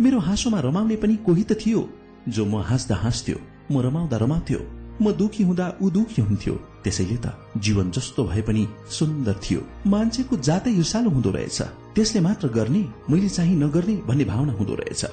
मेरो 0.00 0.18
हाँसोमा 0.18 0.60
रमाउने 0.60 0.96
पनि 0.96 1.16
कोही 1.26 1.44
त 1.44 1.52
थियो 1.60 1.88
जो 2.28 2.44
म 2.44 2.62
हाँस्दा 2.62 2.96
हाँस्थ्यो 2.96 3.38
म 3.72 3.80
रमाउँदा 3.80 4.16
रमाउँथ्यो 4.16 4.60
म 5.02 5.12
दुखी 5.12 5.42
हुँदा 5.44 5.66
ऊ 5.82 5.90
दुखी 5.90 6.22
हुन्थ्यो। 6.22 6.54
त्यसैले 6.84 7.16
त 7.16 7.32
जीवन 7.56 7.90
जस्तो 7.90 8.24
भए 8.24 8.42
पनि 8.42 8.66
सुन्दर 8.90 9.34
थियो। 9.44 9.60
मान्छेको 9.86 10.36
जातै 10.36 10.70
ईर्षालु 10.70 11.10
हुँदो 11.10 11.30
रहेछ। 11.30 11.60
त्यसले 11.94 12.20
मात्र 12.20 12.48
गर्ने 12.48 12.82
मैले 13.10 13.28
चाहिँ 13.28 13.56
नगर्ने 13.56 13.94
भन्ने 14.08 14.24
भावना 14.24 14.52
हुँदो 14.52 14.74
रहेछ। 14.74 15.04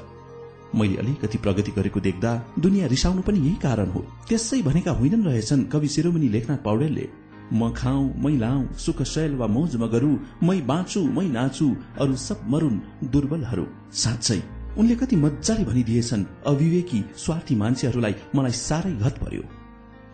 मैले 0.75 0.95
अलिकति 1.01 1.37
प्रगति 1.37 1.71
गरेको 1.77 1.99
देख्दा 1.99 2.31
दुनियाँ 2.59 2.89
रिसाउनु 2.89 3.21
पनि 3.21 3.39
यही 3.39 3.55
कारण 3.63 3.89
हो। 3.91 4.05
त्यसै 4.27 4.61
भनेका 4.61 4.91
होइनन् 4.91 5.25
रहेछन् 5.25 5.65
कवि 5.71 5.87
शिरोमणि 5.87 6.29
लेखनाथ 6.29 6.57
पौडेलले। 6.67 7.05
म 7.53 7.69
खाऊ 7.73 8.13
मै 8.23 8.37
लाऊ 8.37 8.61
सुख 8.77 9.01
शैल 9.03 9.35
वा 9.35 9.47
मौजमा 9.47 9.87
गरू 9.87 10.11
मै 10.43 10.61
बाँचु 10.61 11.01
मै 11.17 11.25
नाचु 11.27 11.67
अरू 12.01 12.15
सब 12.15 12.39
मरुन् 12.49 12.79
दुर्बलहरू। 13.11 13.65
साँच्चै 13.93 14.39
उनले 14.77 14.95
कति 14.95 15.15
मजाले 15.15 15.63
भनिदिएछन्। 15.65 16.25
अविवेकी 16.47 16.99
स्वार्थी 17.17 17.55
मान्छेहरूलाई 17.55 18.15
मलाई 18.35 18.51
साह्रै 18.51 18.91
घत 18.91 19.15
पर्यो। 19.23 19.43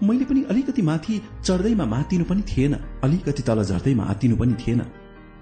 मैले 0.03 0.25
पनि 0.25 0.43
अलिकति 0.43 0.81
माथि 0.81 1.22
चढ्दैमा 1.43 1.85
मातिनु 1.85 2.25
पनि 2.25 2.41
थिएन। 2.41 2.73
अलिकति 3.03 3.43
तल 3.43 3.64
झर्दैमा 3.64 4.03
आतिनु 4.03 4.35
पनि 4.35 4.53
थिएन। 4.53 4.81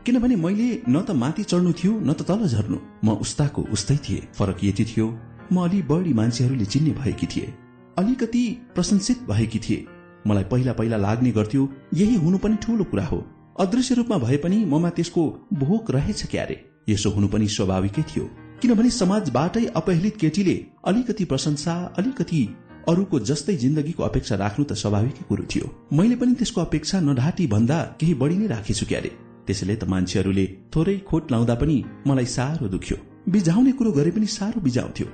किनभने 0.06 0.36
मैले 0.36 0.70
न 0.90 1.02
त 1.02 1.12
माथि 1.12 1.44
चढ्नु 1.44 1.74
थियो 1.74 1.94
न 2.00 2.14
त 2.14 2.22
तल 2.22 2.48
झर्नु। 2.48 2.78
म 3.06 3.10
उस्ताको 3.24 3.62
उस्तै 3.72 3.98
थिए। 3.98 4.28
फरक 4.38 4.64
यति 4.64 4.86
थियो। 4.86 5.08
म 5.54 5.64
अलि 5.64 5.82
बढी 5.82 6.14
मान्छेहरूले 6.14 6.66
चिन्ने 6.66 6.92
भएकी 6.92 7.28
थिए। 7.28 7.54
अलिकति 7.98 8.44
प्रशंसित 8.76 9.20
भएकी 9.30 9.60
थिए। 9.60 9.86
मलाई 10.28 10.44
पहिला 10.52 10.74
पहिला 10.74 10.98
लाग्ने 10.98 11.32
गर्थ्यो 11.32 11.70
यही 11.94 12.16
हुनु 12.16 12.38
पनि 12.38 12.56
ठूलो 12.62 12.84
कुरा 12.84 13.06
हो। 13.06 13.24
अदृश्य 13.60 13.96
रूपमा 13.96 14.18
भए 14.18 14.38
पनि 14.38 14.64
ममा 14.66 14.90
त्यसको 14.90 15.24
भोक 15.54 15.92
रहेछ 15.92 16.26
क्यारे। 16.26 16.58
यसो 16.90 17.10
हुनु 17.10 17.28
पनि 17.28 17.48
स्वाभाविकै 17.48 18.04
थियो 18.04 18.26
किनभने 18.62 18.90
समाजबाटै 18.92 19.66
अपहेलित 19.76 20.18
केटीले 20.18 20.56
अलिकति 20.86 21.26
प्रशंसा 21.26 21.74
अलिकति 21.98 22.42
अरूको 22.90 23.20
जस्तै 23.20 23.56
जिन्दगीको 23.56 24.04
अपेक्षा 24.04 24.36
राख्नु 24.36 24.66
त 24.66 24.74
स्वाभाविकै 24.74 25.24
कुरो 25.30 25.44
थियो। 25.52 25.70
मैले 25.94 26.16
पनि 26.16 26.34
त्यसको 26.34 26.62
अपेक्षा 26.62 27.00
नढाटी 27.00 27.48
भन्दा 27.48 27.78
केही 28.00 28.14
बढी 28.22 28.38
नै 28.38 28.48
राखेछु 28.48 28.86
क्यारे। 28.86 29.12
त्यसैले 29.48 29.76
त 29.76 29.84
मान्छेहरूले 29.94 30.46
थोरै 30.76 30.98
खोट 31.08 31.32
लाउँदा 31.32 31.56
पनि 31.56 31.78
मलाई 32.08 32.26
साह्रो 32.36 32.68
दुख्यो। 32.68 32.98
बिझाउने 33.30 33.72
कुरो 33.72 33.92
गरे 33.92 34.12
पनि 34.12 34.28
साह्रो 34.28 34.62
बिझाउँथ्यो। 34.62 35.08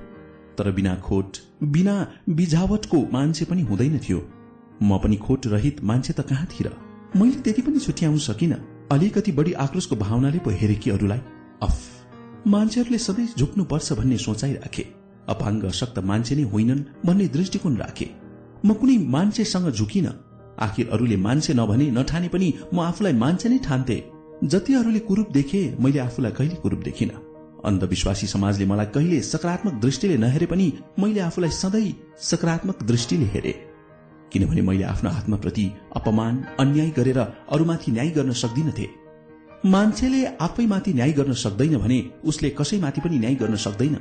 तर 0.58 0.72
बिना 0.72 0.96
खोट 1.06 1.38
बिना 1.64 1.96
बिझावटको 2.30 2.98
मान्छे 3.14 3.46
पनि 3.46 3.62
हुँदैन 3.62 3.98
थियो। 4.00 4.20
म 4.83 4.98
पनि 4.98 5.16
खोट 5.16 5.48
रहित 5.48 5.83
मान्छे 5.83 6.14
त 6.14 6.22
कहाँतिर? 6.22 6.72
मैले 7.16 7.32
त्यति 7.32 7.61
पनि 7.61 7.80
छुट्याउन 7.80 8.17
सकिन। 8.17 8.53
अलिकति 8.91 9.32
बढी 9.32 9.53
आक्रोशको 9.53 9.95
भावनाले 9.95 10.40
पो 10.40 10.49
हेरे 10.49 10.75
कि 10.75 10.90
अरूलाई? 10.90 11.19
अफ! 11.64 12.06
मान्छेहरूले 12.48 12.98
सधैँ 12.98 13.27
झुक्नुपर्छ 13.38 13.93
भन्ने 13.93 14.17
सोचाइ 14.17 14.53
राखे 14.53 14.85
अपाङ्ग 15.30 15.64
अशक्त 15.64 15.99
मान्छे 15.99 16.35
नै 16.35 16.43
होइनन् 16.43 16.83
भन्ने 17.06 17.27
दृष्टिकोण 17.27 17.75
राखे। 17.77 18.09
म 18.66 18.74
कुनै 18.74 18.98
मान्छेसँग 18.98 19.72
झुकिन। 19.72 20.09
आखिर 20.59 20.90
अरूले 20.90 21.17
मान्छे 21.17 21.53
नभने 21.53 21.91
नठाने 21.91 22.27
पनि 22.27 22.53
म 22.74 22.80
आफूलाई 22.80 23.14
मान्छे 23.14 23.49
नै 23.49 23.58
ठान्थे। 23.58 24.03
जति 24.43 24.74
अरूले 24.74 24.99
कुरूप 24.99 25.32
देखे 25.32 25.75
मैले 25.80 25.99
आफूलाई 25.99 26.32
कहिले 26.32 26.56
कुरूप 26.56 26.80
देखिन। 26.80 27.09
अन्धविश्वासी 27.66 28.27
समाजले 28.27 28.66
मलाई 28.66 28.85
कहिले 28.85 29.22
सकारात्मक 29.22 29.74
दृष्टिले 29.74 30.17
नहेरे 30.17 30.45
पनि 30.45 30.74
मैले 30.99 31.19
आफूलाई 31.19 31.49
सधैँ 31.49 31.93
सकारात्मक 32.22 32.83
दृष्टिले 32.83 33.25
हेरे। 33.25 33.69
किनभने 34.32 34.61
मैले 34.61 34.83
आफ्नो 34.83 35.09
आत्माप्रति 35.09 35.66
अपमान 35.95 36.43
अन्याय 36.59 36.90
गरेर 36.90 37.19
अरूमाथि 37.19 37.91
न्याय 37.91 38.09
गर्न 38.09 38.32
सक्दिनथे। 38.33 38.88
मान्छेले 39.66 40.25
आफैमाथि 40.41 40.93
न्याय 40.93 41.11
गर्न 41.11 41.33
सक्दैन 41.35 41.77
भने 41.77 41.99
उसले 42.25 42.49
कसैमाथि 42.49 43.01
पनि 43.01 43.19
न्याय 43.19 43.35
गर्न 43.35 43.56
सक्दैन। 43.56 43.98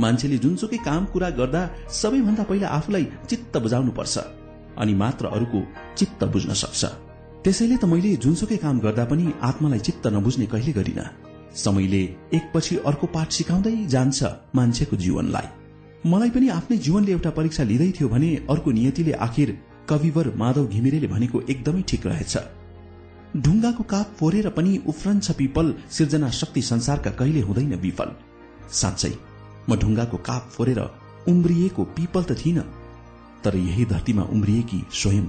मान्छेले 0.00 0.38
जुनसुकै 0.38 0.76
काम 0.84 1.04
कुरा 1.12 1.30
गर्दा 1.30 1.62
सबैभन्दा 1.92 2.42
पहिला 2.42 2.68
आफूलाई 2.68 3.06
चित्त 3.28 3.56
बुझाउनु 3.56 3.92
पर्छ 3.92 4.18
अनि 4.78 4.94
मात्र 4.94 5.26
अरूको 5.26 5.60
चित्त 5.96 6.24
बुझ्न 6.24 6.52
सक्छ। 6.54 6.84
त्यसैले 7.44 7.76
त 7.76 7.84
मैले 7.84 8.16
जुनसुकै 8.16 8.56
काम 8.56 8.78
गर्दा 8.80 9.04
पनि 9.04 9.32
आत्मालाई 9.42 9.78
चित्त 9.78 10.06
नबुझ्ने 10.06 10.46
कहिले 10.46 10.72
गरिन। 10.72 11.00
समयले 11.54 12.02
एकपछि 12.34 12.76
अर्को 12.86 13.06
पाठ 13.06 13.28
सिकाउँदै 13.32 13.76
जान्छ 13.86 14.18
मान्छेको 14.54 14.96
जीवनलाई। 14.96 15.59
मलाई 16.06 16.30
पनि 16.30 16.48
आफ्नै 16.48 16.76
जीवनले 16.76 17.12
एउटा 17.12 17.30
परीक्षा 17.30 17.62
लिँदै 17.62 17.90
थियो 17.92 18.08
भने 18.08 18.28
अर्को 18.50 18.70
नियतिले 18.70 19.12
आखिर 19.12 19.50
कविवर 19.88 20.32
माधव 20.36 20.66
घिमिरेले 20.66 21.06
भनेको 21.06 21.40
एकदमै 21.52 21.82
ठिक 21.82 22.06
रहेछ। 22.06 22.36
ढुङ्गाको 23.36 23.82
काप 23.84 24.14
फोरेर 24.18 24.48
पनि 24.48 24.80
उफ्रन्छ 24.86 25.30
पिपल 25.30 25.74
सिर्जना 25.90 26.30
शक्ति 26.30 26.62
संसारका 26.62 27.10
कहिले 27.10 27.40
हुँदैन 27.40 27.74
विफल। 27.76 28.10
साँच्चै 28.72 29.12
म 29.68 29.76
ढुङ्गाको 29.76 30.16
काप 30.16 30.48
फोरेर 30.50 30.80
उम्रिएको 31.28 31.84
पिपल 31.84 32.22
त 32.24 32.32
थिइन 32.40 32.58
तर 33.44 33.56
यही 33.56 33.84
धरतीमा 33.84 34.22
उम्रिएकी 34.32 34.82
स्वयं 34.92 35.26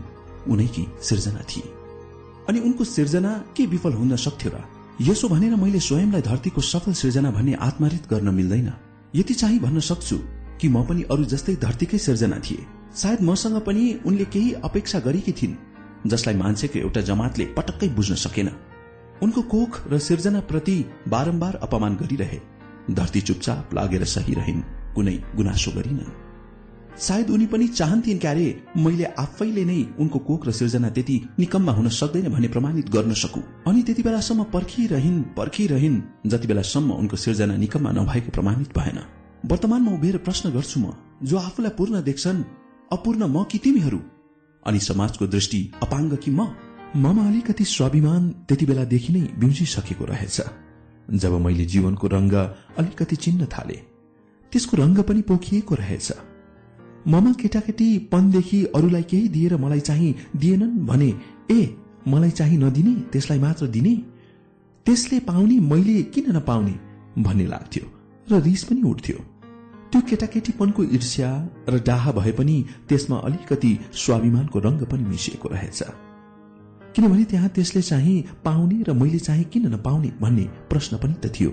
उनैकी 0.48 0.88
सिर्जना 1.04 1.44
थिए। 1.52 1.68
अनि 2.50 2.60
उनको 2.60 2.84
सिर्जना 2.84 3.32
के 3.56 3.66
विफल 3.66 3.94
हुन 3.94 4.16
सक्थ्यो 4.16 4.52
र? 4.56 4.64
यसो 5.02 5.28
भनेर 5.30 5.56
मैले 5.56 5.80
स्वयंलाई 5.80 6.22
धरतीको 6.22 6.62
सफल 6.62 6.94
सिर्जना 6.94 7.32
भन्ने 7.32 7.54
आत्मरित 7.60 8.08
गर्न 8.10 8.30
मिल्दैन। 8.34 8.72
यति 9.16 9.34
चाहिँ 9.34 9.60
भन्न 9.60 9.80
सक्छु। 9.80 10.18
कि 10.62 10.70
म 10.70 10.84
पनि 10.86 11.04
अरू 11.12 11.24
जस्तै 11.26 11.56
धरतीकै 11.56 11.98
सिर्जना 11.98 12.40
थिए। 12.40 12.66
सायद 12.96 13.22
मसँग 13.22 13.60
पनि 13.62 13.84
उनले 14.06 14.26
केही 14.26 14.52
अपेक्षा 14.64 15.00
गरेकी 15.00 15.32
थिइन् 15.32 15.60
जसलाई 16.08 16.36
मान्छेको 16.36 16.80
एउटा 16.80 17.02
जमातले 17.02 17.46
पटक्कै 17.58 17.90
बुझ्न 17.90 18.16
सकेन। 18.16 18.50
उनको 19.24 19.42
कोख 19.42 19.72
र 19.92 19.98
सिर्जना 20.00 20.40
प्रति 20.40 20.76
बारम्बार 21.08 21.56
अपमान 21.56 21.96
गरिरहे। 21.96 22.40
धरती 22.92 23.22
चुपचाप 23.22 23.74
लागेर 23.74 24.04
सही 24.06 24.34
रहिन् 24.34 24.62
कुनै 24.96 25.16
गुनासो 25.36 25.72
गरिनन्। 25.72 26.14
सायद 26.98 27.30
उनी 27.30 27.46
पनि 27.46 27.68
चाहन्थिन् 27.68 28.20
क्यारे 28.20 28.48
मैले 28.78 29.06
आफैले 29.18 29.64
नै 29.66 29.80
उनको 30.00 30.20
कोक 30.20 30.48
र 30.48 30.52
सिर्जना 30.52 30.90
त्यति 30.90 31.16
निकम्मा 31.40 31.72
हुन 31.72 31.90
सक्दैन 31.90 32.30
भन्ने 32.30 32.48
प्रमाणित 32.48 32.90
गर्न 32.90 33.14
सकु। 33.14 33.42
अनि 33.68 33.82
त्यति 33.82 34.04
बेलासम्म 34.04 34.44
पर्खिरहन् 34.54 35.22
पर्खिरहन् 35.38 35.98
जति 36.28 36.48
बेलासम्म 36.48 36.92
उनको 36.92 37.16
सिर्जना 37.16 37.56
निकम्मा 37.56 37.92
नभएको 37.92 38.32
प्रमाणित 38.32 38.78
भएन। 38.78 39.00
वर्तमानमा 39.46 39.92
उभिएर 39.92 40.18
प्रश्न 40.18 40.50
गर्छु 40.50 40.80
म 40.80 40.94
जो 41.24 41.38
आफूलाई 41.38 41.72
पूर्ण 41.78 42.02
देख्छन् 42.04 42.44
अपूर्ण 42.92 43.26
म 43.26 43.44
कि 43.44 43.58
तिमीहरू? 43.58 44.00
अनि 44.66 44.80
समाजको 44.80 45.28
दृष्टि 45.28 45.72
अपाङ्ग 45.84 46.16
कि 46.18 46.32
म? 46.32 46.48
ममा 46.96 47.28
अलिकति 47.28 47.64
स्वाभिमान 47.66 48.30
त्यति 48.48 48.66
बेलादेखि 48.66 49.14
नै 49.14 49.22
बिउजिसकेको 49.40 50.06
रहेछ 50.06 50.42
जब 51.12 51.34
मैले 51.42 51.66
जीवनको 51.66 52.08
रंग 52.08 52.34
अलिकति 52.78 53.16
चिन्न 53.16 53.46
थाले। 53.46 53.78
त्यसको 54.52 54.78
रंग 54.78 54.98
पनि 55.00 55.22
पोखिएको 55.22 55.76
रहेछ। 55.76 56.12
ममा 57.08 57.34
केटाकेटी 57.34 57.98
पनदेखि 57.98 58.64
अरूलाई 58.76 59.04
केही 59.04 59.28
दिएर 59.28 59.58
मलाई 59.58 59.80
चाहिँ 59.80 60.16
दिएनन् 60.36 60.86
भने 60.86 61.14
ए 61.52 61.76
मलाई 62.08 62.32
चाहिँ 62.32 62.58
नदिने 62.58 62.94
त्यसलाई 63.10 63.40
मात्र 63.40 63.68
दिने? 63.68 63.96
त्यसले 64.86 65.20
पाउने 65.20 65.60
मैले 65.60 66.02
किन 66.04 66.32
नपाउने? 66.36 66.76
भन्ने 67.18 67.46
लाग्थ्यो 67.48 67.86
र 68.32 68.42
रिस 68.42 68.64
पनि 68.64 68.82
उठ्थ्यो। 68.82 69.31
त्यो 69.92 70.02
केटाकेटीपनको 70.10 70.84
ईर्ष्या 70.96 71.30
र 71.70 71.80
डाहा 71.84 72.12
भए 72.12 72.32
पनि 72.32 72.58
त्यसमा 72.90 73.18
अलिकति 73.28 73.72
स्वाभिमानको 73.94 74.60
रंग 74.60 74.82
पनि 74.92 75.04
मिसिएको 75.04 75.50
रहेछ। 75.50 75.84
किनभने 76.96 77.24
त्यहाँ 77.24 77.50
त्यसले 77.50 77.82
चाहिँ 77.82 78.22
पाउने 78.46 78.78
र 78.88 78.94
मैले 78.94 79.20
चाहिँ 79.20 79.44
किन 79.44 79.68
नपाउने 79.74 80.12
भन्ने 80.22 80.46
प्रश्न 80.70 80.98
पनि 80.98 81.16
त 81.24 81.32
थियो। 81.36 81.52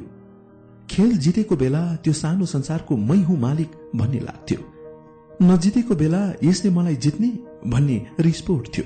खेल 0.91 1.17
जितेको 1.19 1.57
बेला 1.57 1.83
त्यो 1.97 2.13
सानो 2.13 2.47
संसारको 2.47 2.97
मै 2.97 3.19
हुँ 3.23 3.39
मालिक 3.39 3.71
भन्ने 3.97 4.21
लाग्थ्यो। 4.21 4.61
नजितेको 5.43 5.95
बेला 5.95 6.23
यसले 6.45 6.71
मलाई 6.71 6.97
जित्ने 6.97 7.29
भन्ने 7.67 7.97
रिस 8.21 8.41
उठ्थ्यो 8.51 8.85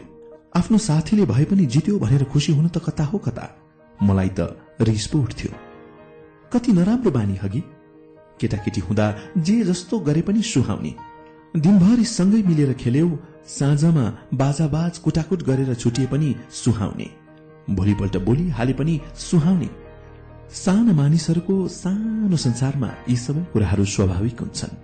आफ्नो 0.57 0.79
साथीले 0.79 1.25
भए 1.27 1.45
पनि 1.45 1.67
जित्यो 1.67 1.99
भनेर 1.99 2.25
खुसी 2.25 2.53
हुनु 2.53 2.69
त 2.69 2.79
कता 2.87 3.05
हो 3.05 3.19
कता? 3.19 3.47
मलाई 3.99 4.29
त 4.29 4.41
रिस 4.81 5.15
उठ्थ्यो 5.15 5.53
कति 6.53 6.73
नराम्रो 6.73 7.11
बानी 7.11 7.37
हगी। 7.43 7.63
केटाकेटी 8.41 8.81
हुँदा 8.81 9.07
जे 9.39 9.63
जस्तो 9.65 9.99
गरे 9.99 10.23
पनि 10.23 10.43
सुहाउने। 10.43 10.95
दिनभरि 11.57 12.05
सँगै 12.05 12.43
मिलेर 12.43 12.73
खेल्यौ 12.73 13.09
साँझमा 13.49 14.05
बाजाबाज 14.35 14.99
कुटाकुट 14.99 15.43
गरेर 15.43 15.75
छुटिए 15.75 16.07
पनि 16.07 16.35
सुहाउने। 16.51 17.09
भोलिपल्ट 17.71 18.17
बोली 18.17 18.49
हाले 18.49 18.73
पनि 18.73 19.01
सुहाउने। 19.17 19.69
साना 20.55 20.93
मानिसहरूको 20.93 21.69
सानो 21.69 22.37
संसारमा 22.37 22.91
यी 23.09 23.17
सबै 23.17 23.43
कुराहरू 23.53 23.85
स्वाभाविक 23.85 24.41
हुन्छन्। 24.41 24.77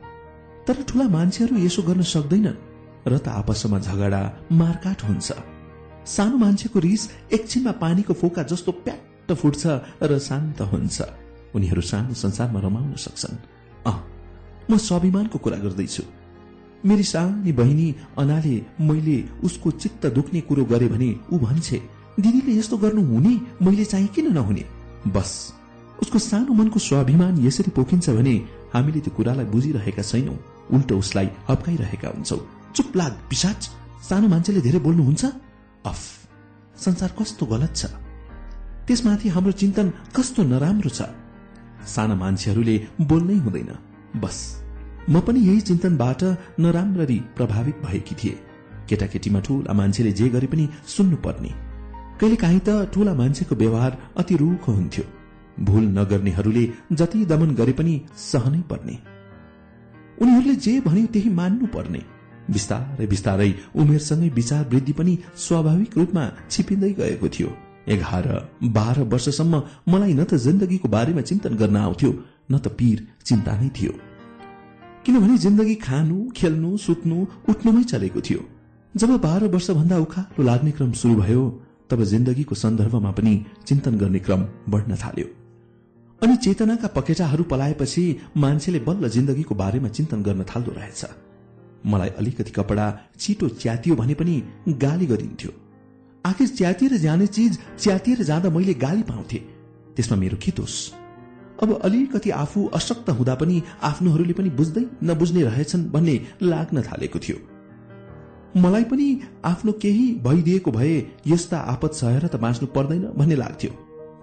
तर 0.66 0.82
ठूला 0.82 1.08
मान्छेहरू 1.08 1.56
यसो 1.56 1.82
गर्न 1.82 2.02
सक्दैनन् 2.02 2.60
र 3.08 3.18
त 3.18 3.28
आपसमा 3.28 3.78
झगडा 3.78 4.22
मारकाट 4.52 4.98
हुन्छ। 5.02 5.28
सानो 6.06 6.36
मान्छेको 6.36 6.78
रिस 6.78 7.02
एकछिनमा 7.32 7.72
पानीको 7.72 8.14
फोका 8.14 8.42
जस्तो 8.42 8.72
प्याट्ट 8.72 9.32
फुट्छ 9.32 9.62
र 10.02 10.18
शान्त 10.18 10.60
हुन्छ। 10.60 11.27
उनीहरू 11.54 11.82
सानो 11.82 12.14
संसारमा 12.14 12.60
रमाउन 12.60 12.94
सक्छन्। 12.94 13.36
अह 13.86 13.98
म 14.70 14.76
स्वाभिमानको 14.76 15.38
कुरा 15.38 15.56
गर्दैछु। 15.56 16.02
मेरी 16.86 17.02
सानी 17.02 17.52
बहिनी 17.52 17.94
अनाले 18.18 18.56
मैले 18.80 19.24
उसको 19.44 19.70
चित्त 19.70 20.06
दुख्ने 20.06 20.40
कुरो 20.40 20.64
गरे 20.64 20.88
भने 20.88 21.10
ऊ 21.32 21.38
भन्छे 21.38 21.78
दिदीले 22.20 22.58
यस्तो 22.58 22.76
गर्नु 22.76 23.02
हुने 23.02 23.40
मैले 23.62 23.84
चाहिँ 23.84 24.06
किन 24.06 24.32
नहुने? 24.32 24.64
बस। 25.06 25.52
उसको 26.02 26.18
सानो 26.18 26.52
मनको 26.54 26.78
स्वाभिमान 26.78 27.46
यसरी 27.46 27.70
पोखिन्छ 27.70 28.10
भने 28.10 28.34
हामीले 28.74 29.00
त्यो 29.00 29.14
कुरालाई 29.16 29.44
बुझिरहेका 29.44 30.02
छैनौं। 30.02 30.36
उल्टो 30.74 30.98
उसलाई 30.98 31.28
हप्काइरहेका 31.48 32.08
हुन्छौ। 32.08 32.38
चुप 32.76 32.96
लाग 32.96 33.12
पिसाच। 33.30 33.70
सानो 34.08 34.28
मान्छेले 34.28 34.60
धेरै 34.60 34.78
बोल्नुहुन्छ? 34.78 35.24
अफ 35.86 36.00
संसार 36.78 37.10
कस्तो 37.18 37.46
गलत 37.46 37.72
छ। 37.76 37.84
त्यसमाथि 38.86 39.28
हाम्रो 39.28 39.52
चिन्तन 39.52 39.86
कस्तो 40.16 40.42
नराम्रो 40.42 40.90
छ? 40.90 41.02
साना 41.86 42.14
मान्छेहरूले 42.14 42.76
बोल्नै 43.00 43.36
हुँदैन। 43.36 43.70
बस। 44.16 44.38
म 45.10 45.20
पनि 45.20 45.40
यही 45.40 45.60
चिन्तनबाट 45.60 46.22
नराम्ररी 46.60 47.18
प्रभावित 47.36 47.76
भएकी 47.84 48.14
थिए। 48.14 48.38
केटाकेटीमा 48.88 49.40
ठूला 49.40 49.72
मान्छेले 49.72 50.12
जे 50.12 50.28
गरे 50.28 50.46
पनि 50.46 50.68
सुन्नु 50.86 51.16
पर्ने 51.16 51.50
कहिले 52.20 52.36
काहीँ 52.36 52.60
त 52.60 52.90
ठूला 52.94 53.14
मान्छेको 53.14 53.54
व्यवहार 53.54 53.98
अति 54.16 54.36
रूख 54.36 54.68
हुन्थ्यो। 54.68 55.04
भूल 55.64 55.84
नगर्नेहरूले 55.84 56.64
जति 56.92 57.24
दमन 57.24 57.54
गरे 57.54 57.72
पनि 57.72 57.94
सहनै 58.16 58.60
पर्ने। 58.70 58.98
उनीहरूले 60.22 60.54
जे 60.54 60.80
भन्यो 60.80 61.06
त्यही 61.06 61.30
मान्नु 61.30 61.66
पर्ने 61.66 62.02
बिस्तारै 62.50 63.06
बिस्तारै 63.06 63.54
उमेरसँगै 63.76 64.28
विचार 64.28 64.68
वृद्धि 64.68 64.92
पनि 64.92 65.18
स्वाभाविक 65.36 65.98
रूपमा 65.98 66.24
छिपिँदै 66.50 66.92
गएको 66.92 67.28
थियो। 67.28 67.67
एघार 67.88 68.26
बाह्र 68.76 69.02
वर्षसम्म 69.12 69.62
मलाई 69.88 70.12
न 70.14 70.24
त 70.24 70.34
जिन्दगीको 70.46 70.88
बारेमा 70.88 71.22
चिन्तन 71.30 71.54
गर्न 71.56 71.76
आउँथ्यो 71.76 72.10
न 72.50 72.58
त 72.58 72.66
पीर 72.78 73.06
चिन्ता 73.26 73.52
नै 73.60 73.68
थियो। 73.78 73.92
किनभने 75.04 75.36
जिन्दगी 75.38 75.74
खानु 75.86 76.16
खेल्नु 76.36 76.70
सुत्नु 76.76 77.16
उठ्नुमै 77.50 77.82
चलेको 77.84 78.20
थियो। 78.20 78.40
जब 78.94 79.10
बाह्र 79.20 79.44
वर्षभन्दा 79.48 79.96
उखालो 79.98 80.44
लाग्ने 80.44 80.70
क्रम 80.70 80.92
शुरू 81.00 81.14
भयो 81.22 81.42
तब 81.90 82.02
जिन्दगीको 82.04 82.54
सन्दर्भमा 82.54 83.10
पनि 83.10 83.34
चिन्तन 83.66 83.94
गर्ने 83.98 84.18
क्रम 84.18 84.42
बढ्न 84.68 84.96
थाल्यो। 84.96 85.28
अनि 86.22 86.36
चेतनाका 86.36 86.88
पकेटाहरू 86.96 87.44
पलाएपछि 87.44 88.04
मान्छेले 88.36 88.78
बल्ल 88.88 89.08
जिन्दगीको 89.08 89.54
बारेमा 89.54 89.88
चिन्तन 89.88 90.22
गर्न 90.22 90.44
थाल्दो 90.50 90.72
रहेछ। 90.76 91.02
मलाई 91.86 92.10
अलिकति 92.20 92.50
कपडा 92.50 92.86
छिटो 93.20 93.48
च्यातियो 93.62 93.94
भने 93.96 94.14
पनि 94.14 94.34
गाली 94.84 95.06
गरिन्थ्यो। 95.06 95.52
आखिर 96.24 96.48
च्यातिएर 96.48 96.96
जाने 96.96 97.26
चिज 97.26 97.58
च्यातिएर 97.78 98.22
जाँदा 98.22 98.50
मैले 98.50 98.74
गाली 98.74 99.02
पाउँथे। 99.02 99.38
त्यसमा 99.96 100.16
मेरो 100.16 100.36
के 100.42 100.50
दोष 100.56 100.74
अब 101.62 101.80
अलिकति 101.84 102.30
आफू 102.30 102.64
अशक्त 102.74 103.10
हुँदा 103.10 103.34
पनि 103.34 103.62
आफ्नोहरूले 103.82 104.32
पनि 104.32 104.50
बुझ्दै 104.50 104.84
नबुझ्ने 105.02 105.42
रहेछन् 105.42 105.88
भन्ने 105.90 106.14
लाग्न 106.42 106.82
थालेको 106.82 107.18
थियो। 107.18 107.36
मलाई 108.56 108.84
पनि 108.84 109.06
आफ्नो 109.44 109.72
केही 109.72 110.06
भइदिएको 110.24 110.70
भए 110.70 110.94
यस्ता 111.26 111.58
आपत 111.72 111.92
सहेर 111.94 112.26
त 112.26 112.36
बाँच्नु 112.36 112.66
पर्दैन 112.66 113.02
भन्ने 113.16 113.36
लाग्थ्यो। 113.36 113.70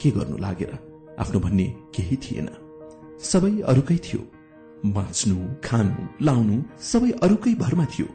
के 0.01 0.11
गर्नु 0.11 0.37
लागेर? 0.37 0.71
आफ्नो 1.19 1.39
भन्ने 1.39 1.65
केही 1.95 2.15
थिएन। 2.15 2.49
सबै 3.23 3.51
अरूकै 3.61 3.97
थियो। 3.97 4.21
बाँच्नु 4.85 5.35
खानु 5.63 6.25
लाउनु 6.25 6.61
सबै 6.81 7.11
अरूकै 7.23 7.53
भरमा 7.55 7.85
थियो। 7.85 8.07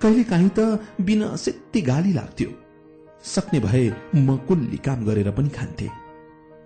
कहिले 0.00 0.24
काहीँ 0.24 0.50
त 0.58 0.80
बिना 1.00 1.36
सेत्ती 1.36 1.80
गाली 1.82 2.12
लाग्थ्यो। 2.12 2.50
सक्ने 3.24 3.60
भए 3.60 3.86
म 4.16 4.36
कुल्ली 4.48 4.76
काम 4.76 5.04
गरेर 5.04 5.30
पनि 5.30 5.48
खान्थे। 5.48 5.88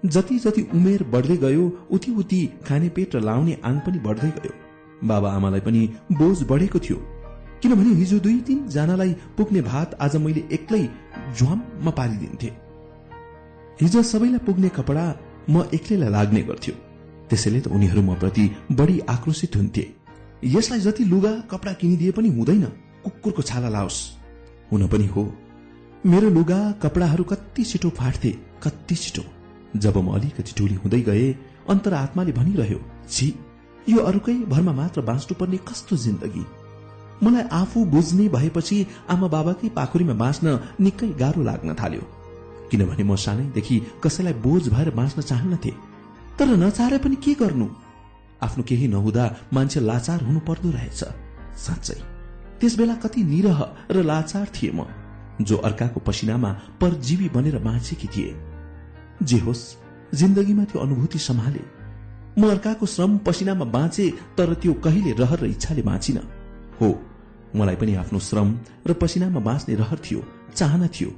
जति 0.05 0.39
जति 0.39 0.63
उमेर 0.75 1.03
बढ्दै 1.13 1.37
गयो 1.37 1.65
उति 1.91 2.11
उति 2.13 2.41
खाने 2.67 2.89
पेट 2.89 3.15
र 3.17 3.21
लाउने 3.21 3.57
आङ 3.65 3.79
पनि 3.79 3.99
बढ्दै 3.99 4.31
गयो। 4.31 4.53
बाबा 5.09 5.33
आमालाई 5.33 5.61
पनि 5.61 5.89
बोझ 6.13 6.43
बढेको 6.43 6.79
थियो। 6.79 6.97
किनभने 7.63 7.95
हिजो 7.95 8.19
दुई 8.19 8.41
तिन 8.41 8.67
जनालाई 8.69 9.13
पुग्ने 9.37 9.61
भात 9.63 9.95
आज 10.01 10.17
मैले 10.17 10.43
एक्लै 10.53 10.83
झ्वाममा 11.37 11.91
पालिदिन्थे 11.91 12.51
हिजो 13.81 14.03
सबैलाई 14.03 14.45
पुग्ने 14.47 14.69
कपडा 14.69 15.05
म 15.51 15.65
एक्लैलाई 15.75 16.11
लाग्ने 16.11 16.43
गर्थ्यो। 16.43 16.75
त्यसैले 17.31 17.61
त 17.61 17.67
उनीहरू 17.69 18.03
म 18.03 18.15
प्रति 18.15 18.45
बढी 18.73 18.99
आक्रोशित 19.09 19.57
हुन्थे। 19.57 19.85
यसलाई 20.45 20.81
जति 20.81 21.05
लुगा 21.05 21.33
कपडा 21.51 21.73
किनिदिए 21.81 22.11
पनि 22.13 22.29
हुँदैन। 22.29 22.65
कुकुरको 23.05 23.43
छाला 23.43 23.69
लाओस्। 23.69 23.99
हुन 24.73 24.87
पनि 24.89 25.07
हो। 25.07 25.25
मेरो 26.07 26.29
लुगा 26.31 26.59
कपडाहरू 26.83 27.25
कति 27.25 27.65
छिटो 27.65 27.89
फाट्थे 27.89 28.31
कति 28.63 28.95
छिटो। 28.95 29.23
जब 29.79 29.97
म 29.97 30.15
अलिकति 30.15 30.53
टोली 30.59 30.75
हुँदै 30.75 31.01
गए 31.01 31.27
अन्तर 31.71 31.95
आत्माले 31.95 32.33
भनिरह्यो 32.33 32.79
छि 33.09 33.27
यो 33.89 33.99
अरूकै 34.03 34.35
भरमा 34.51 34.73
मात्र 34.73 35.01
बाँच्नु 35.01 35.35
पर्ने 35.39 35.57
कस्तो 35.69 35.97
जिन्दगी? 35.97 36.45
मलाई 37.23 37.43
आफू 37.53 37.85
बुझ्ने 37.85 38.29
भएपछि 38.29 38.87
आमा 39.11 39.29
बाबाकै 39.29 39.69
पाखुरीमा 39.69 40.15
बाँच्न 40.15 40.59
निकै 40.81 41.09
गाह्रो 41.23 41.43
लाग्न 41.43 41.75
थाल्यो। 41.75 42.03
किनभने 42.71 43.05
म 43.05 43.17
सानैदेखि 43.17 43.77
कसैलाई 44.03 44.35
बोझ 44.43 44.63
भएर 44.69 44.91
बाँच्न 44.91 45.23
चाहन्नथे। 45.23 45.73
तर 46.39 46.49
नचाहे 46.59 46.99
पनि 46.99 47.17
के 47.23 47.35
गर्नु? 47.39 47.67
आफ्नो 48.43 48.63
केही 48.69 48.89
नहुँदा 48.89 49.25
मान्छे 49.55 49.81
लाचार 49.81 50.23
हुनु 50.23 50.41
पर्दो 50.41 50.71
रहेछ। 50.71 51.01
साँच्चै 51.63 51.99
त्यस 52.59 52.77
बेला 52.79 52.95
कति 53.07 53.23
निरह 53.25 53.59
र 53.91 54.03
लाचार 54.03 54.51
थिए 54.57 54.73
म। 54.75 54.91
जो 55.41 55.57
अर्काको 55.59 56.01
पसिनामा 56.01 56.51
परजीवी 56.81 57.29
बनेर 57.29 57.59
बाँचेकी 57.59 58.09
थिए। 58.09 58.35
जे 59.23 59.39
होस् 59.39 59.65
जिन्दगीमा 60.15 60.65
त्यो 60.65 60.81
अनुभूति 60.81 61.19
सम्हाले। 61.19 61.65
म 62.39 62.51
अर्काको 62.51 62.87
श्रम 62.87 63.19
पसिनामा 63.19 63.65
बाँचे 63.65 64.11
तर 64.39 64.55
त्यो 64.55 64.73
कहिले 64.85 65.13
रहर 65.13 65.39
र 65.41 65.47
इच्छाले 65.47 65.83
बाँचिन। 65.83 66.19
हो 66.81 66.89
मलाई 67.57 67.77
पनि 67.77 67.95
आफ्नो 67.95 68.19
श्रम 68.19 68.49
र 68.87 68.93
पसिनामा 68.93 69.41
बाँच्ने 69.41 69.75
रहर 69.75 69.99
थियो 70.05 70.25
चाहना 70.55 70.87
थियो। 70.87 71.11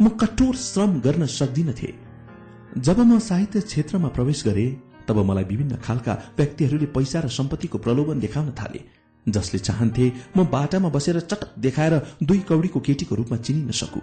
म 0.00 0.08
कठोर 0.20 0.54
श्रम 0.56 1.00
गर्न 1.00 1.26
सक्दिनथे 1.28 1.92
जब 2.78 2.98
म 3.00 3.18
साहित्य 3.18 3.60
क्षेत्रमा 3.60 4.08
प्रवेश 4.08 4.42
गरे 4.46 4.66
तब 5.08 5.18
मलाई 5.18 5.44
विभिन्न 5.44 5.76
खालका 5.76 6.12
व्यक्तिहरूले 6.38 6.86
पैसा 6.86 7.20
र 7.20 7.28
सम्पत्तिको 7.28 7.78
प्रलोभन 7.78 8.20
देखाउन 8.20 8.50
थाले। 8.52 8.80
जसले 9.28 9.58
चाहन्थे 9.58 10.12
म 10.36 10.44
बाटामा 10.44 10.88
बसेर 10.88 11.20
चटक 11.20 11.58
देखाएर 11.58 11.94
दुई 12.22 12.38
कौडीको 12.38 12.80
केटीको 12.80 13.14
रूपमा 13.14 13.36
चिनिन 13.36 13.70
सकु। 13.70 14.00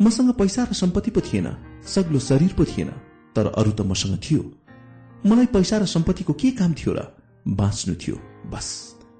मसँग 0.00 0.32
पैसा 0.32 0.64
र 0.64 0.72
सम्पत्ति 0.72 1.10
पो 1.10 1.20
थिएन 1.20 1.48
सग्लो 1.86 2.18
शरीर 2.18 2.52
पो 2.52 2.64
थिएन 2.64 2.88
तर 3.36 3.46
अरू 3.46 3.70
त 3.70 3.80
मसँग 3.80 4.18
थियो। 4.18 4.42
मलाई 5.26 5.46
पैसा 5.46 5.78
र 5.78 5.86
सम्पत्तिको 5.86 6.32
के 6.32 6.50
काम 6.50 6.72
थियो 6.72 6.92
र? 6.94 7.00
बाँच्नु 7.48 7.94
थियो 7.94 8.16
बस। 8.50 8.68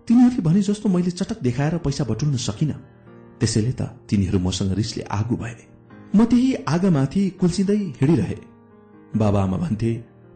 तिनीहरूले 0.08 0.42
भने 0.42 0.62
जस्तो 0.62 0.88
मैले 0.88 1.10
चटक 1.10 1.42
देखाएर 1.42 1.78
पैसा 1.78 2.04
बटुल्न 2.04 2.36
सकिन। 2.36 2.72
त्यसैले 3.40 3.72
त 3.72 3.82
तिनीहरू 3.82 4.38
मसँग 4.38 4.72
रिसले 4.72 5.02
आगो 5.02 5.36
भए। 5.36 5.56
म 6.16 6.24
त्यही 6.24 6.54
आगामाथि 6.54 7.30
कुल्चिँदै 7.40 7.76
हिँडिरहे। 8.00 8.38
बाबा 9.16 9.46
भन्थे 9.46 9.92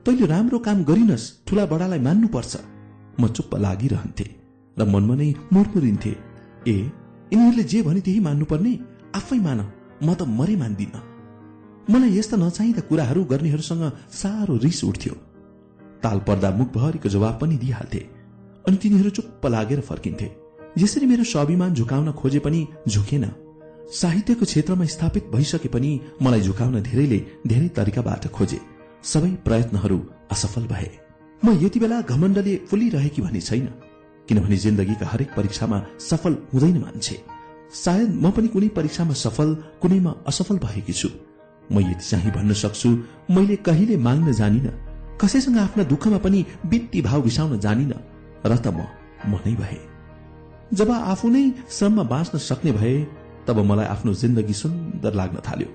तैले 0.06 0.26
राम्रो 0.26 0.58
काम 0.58 0.84
गरिनस् 0.84 1.46
ठुला 1.46 1.66
बडालाई 1.66 1.98
मान्नुपर्छ। 1.98 2.56
म 3.20 3.28
चुप्प 3.28 3.54
लागिरहन्थे। 3.56 4.45
र 4.78 4.84
मनमा 4.84 5.14
नै 5.14 5.28
मुरमुरिन्थे। 5.52 6.12
ए 6.66 6.76
यिनीहरूले 7.32 7.64
जे 7.64 7.78
भने 7.82 8.00
त्यही 8.00 8.20
मान्नुपर्ने। 8.20 8.72
आफै 9.18 9.38
मान 9.46 9.60
म 10.02 10.08
त 10.14 10.22
मरे 10.38 10.56
मान्दिन। 10.56 10.94
मलाई 11.92 12.10
यस्ता 12.18 12.36
नचाहिँदा 12.36 12.82
कुराहरू 12.88 13.20
गर्नेहरूसँग 13.32 13.84
साह्रो 14.12 14.54
रिस 14.64 14.80
उठ्थ्यो। 14.84 15.14
ताल 16.02 16.18
पर्दा 16.26 16.48
मुखभरिको 16.60 17.08
जवाब 17.08 17.34
पनि 17.40 17.56
दिइहाल्थे 17.56 18.00
अनि 18.66 18.76
तिनीहरू 18.76 19.10
चुप्प 19.16 19.46
लागेर 19.46 19.80
फर्किन्थे। 19.80 20.28
यसरी 20.78 21.06
मेरो 21.06 21.24
स्वाभिमान 21.24 21.74
झुकाउन 21.74 22.12
खोजे 22.12 22.38
पनि 22.38 22.60
झुकेन। 22.88 23.24
साहित्यको 23.92 24.44
क्षेत्रमा 24.44 24.84
स्थापित 24.84 25.24
भइसके 25.32 25.68
पनि 25.68 25.90
मलाई 26.22 26.40
झुकाउन 26.40 26.76
धेरैले 26.82 27.18
धेरै 27.46 27.68
तरिकाबाट 27.76 28.26
खोजे। 28.28 28.60
सबै 29.04 29.30
प्रयत्नहरू 29.46 29.98
असफल 30.34 30.64
भए। 30.66 30.90
म 31.42 31.46
यति 31.62 31.78
बेला 31.80 32.00
घमण्डले 32.02 32.54
फुलिरहेकी 32.68 33.22
भन्ने 33.22 33.40
छैन। 33.40 33.68
किनभने 34.28 34.56
जिन्दगीका 34.56 35.06
हरेक 35.06 35.30
परीक्षामा 35.36 35.78
सफल 36.00 36.36
हुँदैन 36.52 36.78
मान्छे। 36.82 37.16
सायद 37.74 38.10
म 38.14 38.30
पनि 38.30 38.48
कुनै 38.48 38.68
परीक्षामा 38.78 39.14
सफल 39.14 39.54
कुनैमा 39.82 40.12
असफल 40.26 40.58
भएकी 40.58 40.92
छु। 40.92 41.08
म 41.72 41.80
यति 41.80 42.04
चाहिँ 42.10 42.30
भन्न 42.32 42.52
सक्छु 42.52 42.88
मैले 43.30 43.56
कहिले 43.66 43.96
माग्न 43.96 44.32
जानिन। 44.32 44.66
कसैसँग 45.20 45.58
आफ्ना 45.58 45.84
दुःखमा 45.84 46.18
पनि 46.18 46.44
बित्ती 46.66 47.02
भाव 47.02 47.22
बिसाउन 47.22 47.58
जानिन 47.58 47.92
र 48.46 48.56
त 48.56 48.66
म 48.68 48.86
म 49.26 49.38
नै 49.46 49.54
भए। 49.54 49.78
जब 50.74 50.90
आफू 50.90 51.28
नै 51.30 51.44
श्रममा 51.70 52.02
बाँच्न 52.02 52.38
सक्ने 52.38 52.72
भए 52.72 52.94
तब 53.46 53.58
मलाई 53.62 53.86
आफ्नो 53.86 54.14
जिन्दगी 54.14 54.52
सुन्दर 54.52 55.14
लाग्न 55.14 55.38
थाल्यो। 55.46 55.68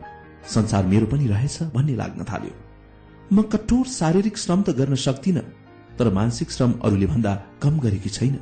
संसार 0.48 0.86
मेरो 0.86 1.06
पनि 1.06 1.28
रहेछ 1.28 1.72
भन्ने 1.76 1.96
लाग्न 1.96 2.24
थाल्यो। 2.24 2.54
म 3.34 3.42
कठोर 3.52 3.86
शारीरिक 3.88 4.38
श्रम 4.38 4.62
त 4.62 4.70
गर्न 4.76 4.96
सक्दिन 4.96 5.38
तर 6.00 6.14
मानसिक 6.14 6.52
श्रम 6.52 6.72
अरूले 6.84 7.06
भन्दा 7.06 7.34
कम 7.64 7.80
गरेकी 7.80 8.10
छैन। 8.10 8.36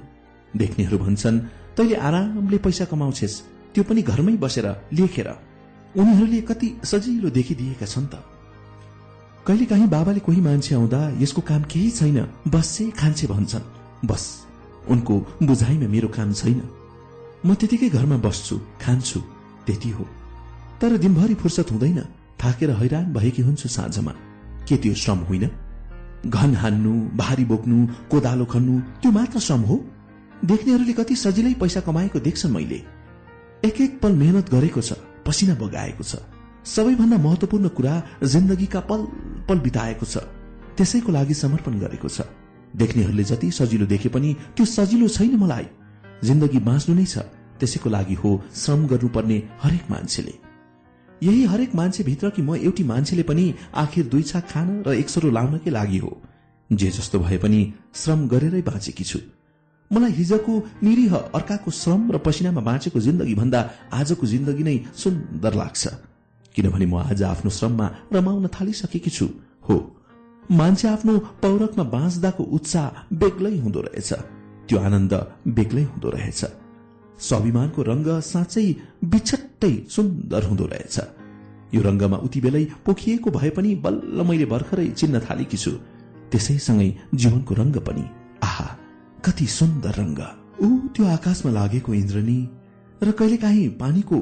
देख्नेहरू 0.58 0.98
भन्छन् 0.98 1.40
तैले 1.78 1.96
आरामले 1.96 2.58
पैसा 2.58 2.86
कमाउँछेस 2.86 3.34
त्यो 3.74 3.84
पनि 3.84 4.02
घरमै 4.02 4.34
बसेर 4.38 4.68
लेखेर। 4.94 5.30
उनीहरूले 5.98 6.42
कति 6.42 6.68
सजिलो 6.84 7.30
देखिदिएका 7.30 7.86
छन् 7.86 8.08
त। 8.08 8.24
कहिले 9.48 9.66
काहीँ 9.66 9.88
बाबाले 9.88 10.20
कोही 10.20 10.42
मान्छे 10.42 10.76
आउँदा 10.76 11.00
यसको 11.22 11.42
काम 11.42 11.64
केही 11.64 11.90
छैन 11.92 12.18
बस्छे 12.48 12.90
खान्छे 13.00 13.28
भन्छन्। 13.28 13.66
बस 14.06 14.24
उनको 14.90 15.16
बुझाइमा 15.44 15.88
मेरो 15.88 16.08
काम 16.08 16.34
छैन। 16.34 16.62
म 17.46 17.54
त्यतिकै 17.54 17.90
घरमा 17.90 18.18
बस्छु 18.18 18.56
खान्छु 18.82 19.20
त्यति 19.66 19.90
हो। 19.90 20.04
तर 20.82 20.98
दिनभरि 20.98 21.36
फुर्सद 21.36 21.68
हुँदैन 21.72 22.00
थाकेर 22.40 22.72
हैरान 22.72 23.06
भएकी 23.14 23.42
हुन्छु 23.42 23.68
साँझमा। 23.70 24.14
के 24.68 24.76
त्यो 24.78 24.94
श्रम 24.94 25.20
होइन? 25.30 25.50
घन 26.28 26.56
हान्नु 26.56 26.94
भारी 27.18 27.46
बोक्नु 27.46 27.78
कोदालो 28.12 28.46
खन्नु 28.46 28.80
त्यो 29.02 29.12
मात्र 29.12 29.40
श्रम 29.40 29.62
हो। 29.62 29.76
देख्नेहरूले 30.46 30.94
कति 30.94 31.16
सजिलै 31.16 31.54
पैसा 31.54 31.80
कमाएको 31.80 32.20
देख्छन् 32.20 32.52
मैले। 32.52 32.82
एक 33.66 33.82
एक 33.82 34.00
पल 34.02 34.12
मेहनत 34.16 34.50
गरेको 34.52 34.82
छ 34.82 34.94
पसिना 35.28 35.56
बगाएको 35.56 36.04
छ। 36.04 36.16
सबैभन्दा 36.66 37.18
महत्वपूर्ण 37.18 37.68
कुरा 37.68 37.94
जिन्दगीका 38.24 38.80
पल 38.80 39.08
पल 39.48 39.60
बिताएको 39.60 40.06
छ। 40.06 40.18
त्यसैको 40.78 41.12
लागि 41.12 41.34
समर्पण 41.34 41.80
गरेको 41.80 42.10
छ। 42.10 42.22
देख्नेहरूले 42.76 43.24
जति 43.24 43.52
सजिलो 43.52 43.86
देखे 43.86 44.10
पनि 44.10 44.36
त्यो 44.56 44.66
सजिलो 44.66 45.08
छैन 45.08 45.36
मलाई। 45.40 45.68
जिन्दगी 46.24 46.60
बाँच्नु 46.60 46.96
नै 46.96 47.06
छ। 47.06 47.18
त्यसैको 47.60 47.90
लागि 47.90 48.14
हो 48.14 48.30
श्रम 48.56 48.88
गर्नुपर्ने 48.88 49.38
हरेक 49.64 49.92
मान्छेले। 49.92 50.49
यही 51.24 51.44
हरेक 51.46 51.76
मान्छे 51.76 52.04
भित्र 52.04 52.30
कि 52.30 52.42
म 52.42 52.56
एउटी 52.56 52.84
मान्छेले 52.84 53.24
पनि 53.24 53.54
आखिर 53.76 54.06
दुई 54.08 54.24
छाक 54.24 54.46
खान 54.50 54.68
र 54.88 54.94
एक 54.94 55.10
सरो 55.10 55.30
लाउनकै 55.30 55.72
लागि 55.72 55.98
हो। 55.98 56.12
जे 56.70 56.90
जस्तो 56.92 57.20
भए 57.20 57.38
पनि 57.38 57.62
श्रम 57.96 58.28
गरेरै 58.28 58.62
बाँचेकी 58.62 59.04
छु। 59.04 59.20
मलाई 59.92 60.12
हिजोको 60.12 60.54
निरीह 60.84 61.16
अर्काको 61.16 61.72
श्रम 61.72 62.12
र 62.12 62.18
पसिनामा 62.18 62.62
बाँचेको 62.62 63.00
जिन्दगी 63.00 63.36
भन्दा 63.36 63.60
आजको 63.94 64.28
जिन्दगी 64.28 64.64
नै 64.64 64.78
सुन्दर 64.96 65.54
लाग्छ। 65.54 65.84
किनभने 66.56 66.86
म 66.86 66.96
आज 67.04 67.24
आफ्नो 67.24 67.52
श्रममा 67.52 67.88
रमाउन 68.14 68.48
थालिसकेकी 68.48 69.10
छु। 69.10 69.28
हो 69.70 69.76
मान्छे 70.52 70.88
आफ्नो 70.88 71.14
पौरखमा 71.42 71.84
बाँच्दाको 71.96 72.44
उत्साह 72.44 72.88
बेग्लै 73.14 73.58
हुँदो 73.60 73.80
रहेछ। 73.82 74.10
त्यो 74.68 74.78
आनन्द 74.80 75.14
बेग्लै 75.48 75.84
हुँदो 75.84 76.10
रहेछ। 76.10 76.42
स्वाभिमानको 77.20 77.82
रंग 77.82 78.08
साँच्चै 78.24 78.68
बिछट्टै 79.12 79.74
सुन्दर 79.90 80.44
हुँदो 80.44 80.66
रहेछ। 80.66 80.98
यो 81.74 81.82
रंगमा 81.82 82.18
उति 82.26 82.40
बेलै 82.42 82.64
पोखिएको 82.86 83.30
भए 83.32 83.50
पनि 83.58 83.76
बल्ल 83.86 84.18
मैले 84.30 84.46
भर्खरै 84.46 84.88
चिन्न 85.00 85.20
थालेकी 85.20 85.58
छु। 85.58 85.72
त्यसैसँगै 86.32 86.90
जीवनको 87.16 87.54
रंग 87.56 87.76
पनि। 87.88 88.06
आहा 88.44 88.68
कति 89.26 89.46
सुन्दर 89.60 89.94
रंग। 90.02 90.20
ऊ 90.64 90.68
त्यो 90.94 91.06
आकाशमा 91.08 91.52
लागेको 91.52 91.94
इन्द्रनी 91.94 92.40
र 93.04 93.12
कहिलेकाहीँ 93.12 93.68
पानीको 93.80 94.18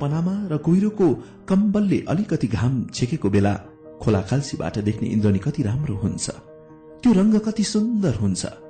पनामा 0.00 0.34
र 0.50 0.56
कुहिरोको 0.64 1.06
कम्बलले 1.48 1.98
अलिकति 2.08 2.46
घाम 2.48 2.74
छेकेको 2.94 3.28
बेला 3.30 3.54
खोला 4.02 4.20
खाल्सीबाट 4.28 4.78
देख्ने 4.88 5.08
इन्द्रनी 5.08 5.38
कति 5.38 5.62
राम्रो 5.62 5.94
हुन्छ। 6.02 6.26
त्यो 7.02 7.12
रंग 7.12 7.34
कति 7.46 7.64
सुन्दर 7.64 8.14
हुन्छ। 8.14 8.63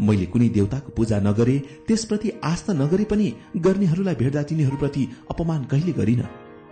मैले 0.00 0.26
कुनै 0.26 0.48
देवताको 0.48 0.92
पूजा 0.96 1.20
नगरे 1.20 1.58
त्यसप्रति 1.86 2.30
आस्था 2.44 2.72
नगरे 2.72 3.04
पनि 3.04 3.32
गर्नेहरूलाई 3.56 4.14
भेट्दा 4.14 4.42
तिनीहरूप्रति 4.42 5.08
अपमान 5.30 5.64
कहिले 5.64 5.92
गरिन। 5.92 6.22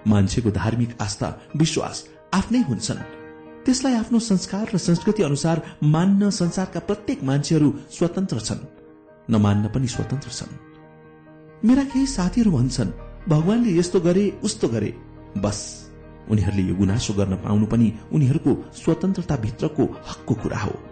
मान्छेको 0.08 0.50
धार्मिक 0.50 0.96
आस्था 1.00 1.28
विश्वास 1.56 2.08
आफ्नै 2.34 2.60
हुन्छन्। 2.60 2.98
त्यसलाई 3.64 3.94
आफ्नो 3.94 4.18
संस्कार 4.18 4.66
र 4.74 4.78
संस्कृति 4.78 5.22
अनुसार 5.22 5.62
मान्न 5.84 6.30
संसारका 6.30 6.80
प्रत्येक 6.80 7.22
मान्छेहरू 7.24 7.74
स्वतन्त्र 7.90 8.40
छन् 8.40 8.66
नमान्न 9.30 9.68
पनि 9.68 9.86
स्वतन्त्र 9.86 10.30
छन्। 10.30 10.58
मेरा 11.68 11.84
केही 11.84 12.06
साथीहरू 12.06 12.50
भन्छन् 12.50 12.96
भगवानले 13.28 13.78
यस्तो 13.78 14.00
गरे 14.00 14.40
उस्तो 14.42 14.68
गरे। 14.68 14.94
बस 15.38 15.58
उनीहरूले 16.30 16.62
यो 16.62 16.74
गुनासो 16.74 17.14
गर्न 17.14 17.36
पाउनु 17.36 17.66
पनि 17.66 17.92
उनीहरूको 18.12 18.52
स्वतन्त्रता 18.74 19.36
भित्रको 19.36 19.84
हकको 20.08 20.34
कुरा 20.34 20.58
हो। 20.58 20.89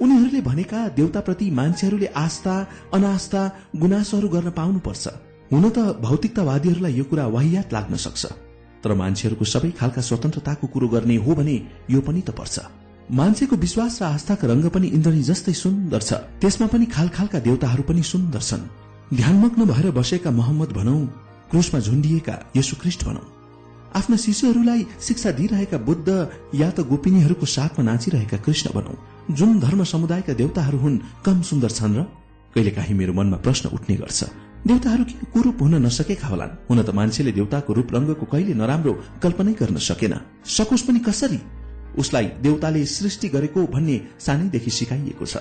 उनीहरूले 0.00 0.40
भनेका 0.40 0.80
देवताप्रति 0.96 1.50
मान्छेहरूले 1.50 2.06
आस्था 2.06 2.54
अनास्था 2.94 3.42
गुनासोहरू 3.76 4.28
गर्न 4.28 4.50
पाउनुपर्छ। 4.50 5.04
हुन 5.52 5.64
त 5.70 5.78
भौतिकतावादीहरूलाई 6.00 6.92
यो 6.92 7.04
कुरा 7.04 7.26
वाहियात 7.26 7.72
लाग्न 7.72 7.96
सक्छ। 7.96 8.24
तर 8.82 8.94
मान्छेहरूको 8.94 9.44
सबै 9.44 9.70
खालका 9.70 10.00
स्वतन्त्रताको 10.00 10.66
कुरो 10.66 10.88
गर्ने 10.88 11.16
हो 11.16 11.34
भने 11.34 11.56
यो 11.90 12.00
पनि 12.00 12.20
त 12.20 12.30
पर्छ। 12.30 12.56
मान्छेको 13.10 13.56
विश्वास 13.56 14.02
र 14.02 14.04
आस्थाका 14.04 14.46
रंग 14.46 14.64
पनि 14.74 14.86
इन्द्रनी 14.88 15.22
जस्तै 15.22 15.52
सुन्दर 15.52 16.00
छ। 16.02 16.12
त्यसमा 16.42 16.66
पनि 16.66 16.86
खाल 16.86 17.08
खालका 17.08 17.38
देवताहरू 17.38 17.82
पनि 17.82 18.02
सुन्दर 18.02 18.42
छन्। 18.42 18.68
ध्यानमग्न 19.14 19.60
भएर 19.64 19.90
बसेका 19.90 20.30
मोहम्मद 20.30 20.70
भनौ 20.72 20.98
क्रुसमा 21.50 21.80
झुन्डिएका 21.80 22.34
यशुख्रिष्ट 22.56 23.04
भनौ। 23.06 23.35
आफ्ना 23.94 24.16
शिशुहरूलाई 24.16 24.86
शिक्षा 25.00 25.30
दिइरहेका 25.30 25.78
बुद्ध 25.78 26.08
या 26.54 26.70
त 26.70 26.80
गोपिनीहरूको 26.80 27.46
साथमा 27.46 27.82
नाचिरहेका 27.84 28.36
कृष्ण 28.36 28.70
भनौ। 28.74 28.94
जुन 29.34 29.60
धर्म 29.60 29.84
समुदायका 29.84 30.32
देवताहरू 30.32 30.78
हुन् 30.78 30.98
कम 31.24 31.42
सुन्दर 31.42 31.70
छन् 31.70 31.96
र 31.96 32.02
कहिलेकाहीँ 32.54 32.96
मेरो 32.96 33.12
मनमा 33.12 33.36
प्रश्न 33.36 33.68
उठ्ने 33.68 33.96
गर्छ। 33.96 34.24
देवताहरू 34.66 35.04
किन 35.04 35.20
कुरूप 35.32 35.62
हुन 35.62 35.74
नसकेका 35.86 36.26
होलान्। 36.28 36.52
हुन 36.70 36.82
त 36.82 36.90
मान्छेले 36.90 37.32
देवताको 37.32 37.72
रूप 37.72 37.88
रंगको 37.94 38.26
कहिले 38.26 38.54
नराम्रो 38.54 38.92
कल्पनै 39.22 39.52
गर्न 39.52 39.76
सकेन। 39.78 40.14
सकोस् 40.44 40.86
पनि 40.86 40.98
कसरी? 40.98 41.40
उसलाई 41.98 42.26
देवताले 42.42 42.84
सृष्टि 42.84 43.28
गरेको 43.28 43.66
भन्ने 43.66 43.96
सानैदेखि 44.18 44.70
सिकाइएको 44.70 45.26
छ। 45.26 45.36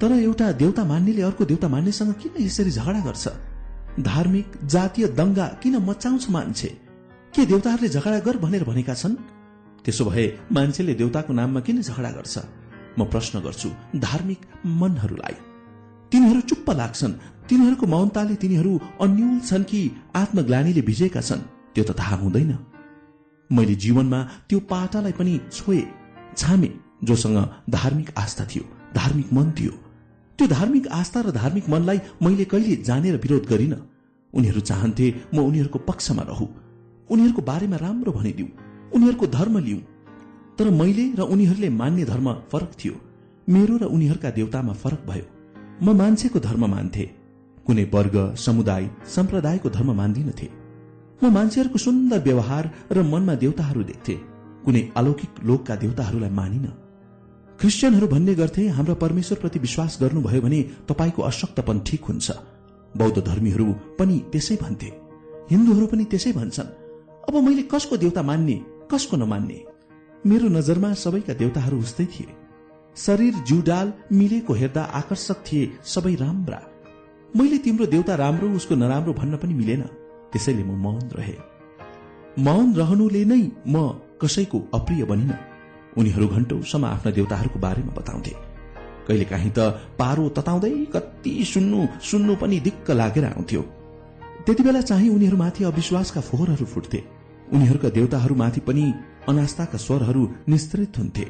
तर 0.00 0.12
एउटा 0.12 0.52
देवता 0.52 0.84
मान्नेले 0.84 1.22
अर्को 1.22 1.44
देवता 1.44 1.68
मान्नेसँग 1.68 2.12
किन 2.22 2.32
यसरी 2.42 2.70
झगडा 2.70 3.00
गर्छ? 3.00 3.24
धार्मिक 4.00 4.46
जातीय 4.66 5.06
दंगा 5.14 5.46
किन 5.62 5.76
मचाउँछ 5.76 6.30
मान्छे? 6.30 6.83
के 7.34 7.44
देवताहरूले 7.46 7.88
झगडा 7.88 8.18
गर 8.18 8.36
भनेर 8.38 8.64
भनेका 8.64 8.94
छन्? 8.94 9.14
त्यसो 9.84 10.04
भए 10.04 10.26
मान्छेले 10.52 10.94
देवताको 10.94 11.32
नाममा 11.32 11.60
किन 11.60 11.82
झगडा 11.82 12.10
गर्छ? 12.10 12.34
म 12.98 13.04
प्रश्न 13.04 13.40
गर्छु 13.40 13.68
धार्मिक 13.98 14.40
मनहरूलाई। 14.66 15.36
तिनीहरू 16.12 16.40
चुप्प 16.40 16.70
लाग्छन्। 16.70 17.12
तिनीहरूको 17.48 17.86
मौनताले 17.86 18.34
तिनीहरू 18.34 18.72
अन्यल 19.00 19.40
छन् 19.40 19.64
कि 19.64 19.80
आत्मग्लानीले 20.14 20.82
भिजेका 20.82 21.20
छन्? 21.20 21.42
त्यो 21.74 21.84
त 21.84 21.98
थाहा 21.98 22.16
हुँदैन। 22.16 22.52
मैले 23.50 23.74
जीवनमा 23.74 24.20
त्यो 24.48 24.58
पाटालाई 24.70 25.12
पनि 25.12 25.40
छोए 25.52 25.82
छामे 26.36 26.70
जोसँग 27.04 27.38
धार्मिक 27.70 28.08
आस्था 28.16 28.44
थियो 28.46 28.64
धार्मिक 28.94 29.32
मन 29.32 29.50
थियो। 29.50 29.74
त्यो 30.38 30.46
धार्मिक 30.46 30.86
आस्था 30.88 31.20
र 31.20 31.30
धार्मिक 31.30 31.68
मनलाई 31.68 31.98
मैले 32.22 32.44
कहिले 32.44 32.76
जानेर 32.86 33.16
विरोध 33.16 33.44
गरिन। 33.50 33.74
उनीहरू 34.34 34.60
चाहन्थे 34.60 35.06
म 35.34 35.38
उनीहरूको 35.38 35.78
पक्षमा 35.78 36.22
रहु। 36.22 36.46
उनीहरूको 37.10 37.42
बारेमा 37.42 37.76
राम्रो 37.76 38.12
भनिदिउ 38.12 38.46
उनीहरूको 38.94 39.26
धर्म 39.26 39.58
लिऊ 39.58 39.78
तर 40.58 40.70
मैले 40.70 41.12
र 41.12 41.20
उनीहरूले 41.20 41.68
मान्ने 41.68 42.04
धर्म 42.04 42.32
फरक 42.32 42.70
थियो। 42.84 42.94
मेरो 43.48 43.76
र 43.76 43.84
उनीहरूका 43.84 44.30
देवतामा 44.30 44.72
फरक 44.72 45.00
भयो। 45.08 45.24
म 45.82 45.96
मान्छेको 45.96 46.40
धर्म 46.40 46.66
मान्थे। 46.66 47.04
कुनै 47.66 47.84
वर्ग 47.84 48.34
समुदाय 48.34 48.90
सम्प्रदायको 49.06 49.70
धर्म 49.70 49.92
मान्दिनथे। 49.92 50.48
म 51.22 51.32
मान्छेहरूको 51.32 51.78
सुन्दर 51.78 52.18
व्यवहार 52.18 52.70
र 52.92 53.02
मनमा 53.02 53.34
देवताहरू 53.34 53.82
देख्थे। 53.82 54.14
कुनै 54.64 54.82
अलौकिक 54.96 55.30
लोकका 55.44 55.76
देवताहरूलाई 55.76 56.30
मानिन। 56.30 56.66
क्रिस्चियनहरू 57.60 58.06
भन्ने 58.06 58.34
गर्थे 58.34 58.68
हाम्रा 58.68 58.94
परमेश्वरप्रति 58.94 59.58
विश्वास 59.58 59.98
गर्नुभयो 60.00 60.40
भने 60.40 60.62
तपाईँको 60.88 61.22
अशक्तपन 61.22 61.80
ठिक 61.80 62.04
हुन्छ। 62.04 62.30
बौद्ध 62.96 63.18
धर्मीहरू 63.26 63.72
पनि 63.98 64.18
त्यसै 64.32 64.56
भन्थे। 64.62 64.90
हिन्दूहरू 65.50 65.86
पनि 65.86 66.04
त्यसै 66.04 66.32
भन्छन्। 66.32 66.83
अब 67.28 67.34
मैले 67.36 67.62
कसको 67.62 67.96
देवता 67.96 68.22
मान्ने 68.22 68.64
कसको 68.90 69.16
नमान्ने? 69.16 69.64
मेरो 70.26 70.48
नजरमा 70.48 70.94
सबैका 70.94 71.32
देवताहरू 71.32 71.78
उस्तै 71.78 72.04
थिए। 72.04 72.26
शरीर 72.96 73.34
जिउडाल 73.34 73.92
मिलेको 74.12 74.54
हेर्दा 74.54 74.82
आकर्षक 74.82 75.34
थिए 75.34 75.72
सबै 75.84 76.14
राम्रा। 76.14 76.60
मैले 77.36 77.58
तिम्रो 77.58 77.86
देउता 77.86 78.14
राम्रो 78.14 78.50
उसको 78.50 78.74
नराम्रो 78.74 79.12
भन्न 79.12 79.36
पनि 79.36 79.54
मिलेन। 79.54 79.82
त्यसैले 80.32 80.64
म 80.64 80.76
मौन 80.76 80.98
रहे। 80.98 81.34
मौन 82.38 82.74
रहनुले 82.74 83.24
नै 83.24 83.50
म 83.68 84.00
कसैको 84.22 84.58
अप्रिय 84.74 85.04
बनिन। 85.04 85.32
उनीहरू 85.98 86.28
घण्टौसम्म 86.28 86.84
आफ्ना 86.84 87.12
देउताहरूको 87.12 87.58
बारेमा 87.58 87.94
बताउँथे। 87.94 88.34
कहिलेकाहीँ 89.08 89.52
त 89.58 89.58
पारो 89.98 90.28
तताउँदै 90.28 90.86
कति 90.92 91.44
सुन्नु 91.44 91.86
सुन्नु 92.02 92.36
पनि 92.36 92.60
दिक्क 92.60 92.90
लागेर 92.90 93.24
आउँथ्यो। 93.24 93.62
त्यति 94.46 94.62
बेला 94.62 94.80
चाहिँ 94.80 95.08
उनीहरूमाथि 95.08 95.64
अविश्वासका 95.64 96.20
फोहोरहरू 96.20 96.66
फुट्थे। 96.66 97.13
उनीहरूका 97.54 97.88
देउताहरूमाथि 97.88 98.60
पनि 98.60 98.84
अनास्थाका 99.28 99.78
स्वरहरू 99.78 100.28
निस्तृत 100.48 100.98
हुन्थे। 100.98 101.26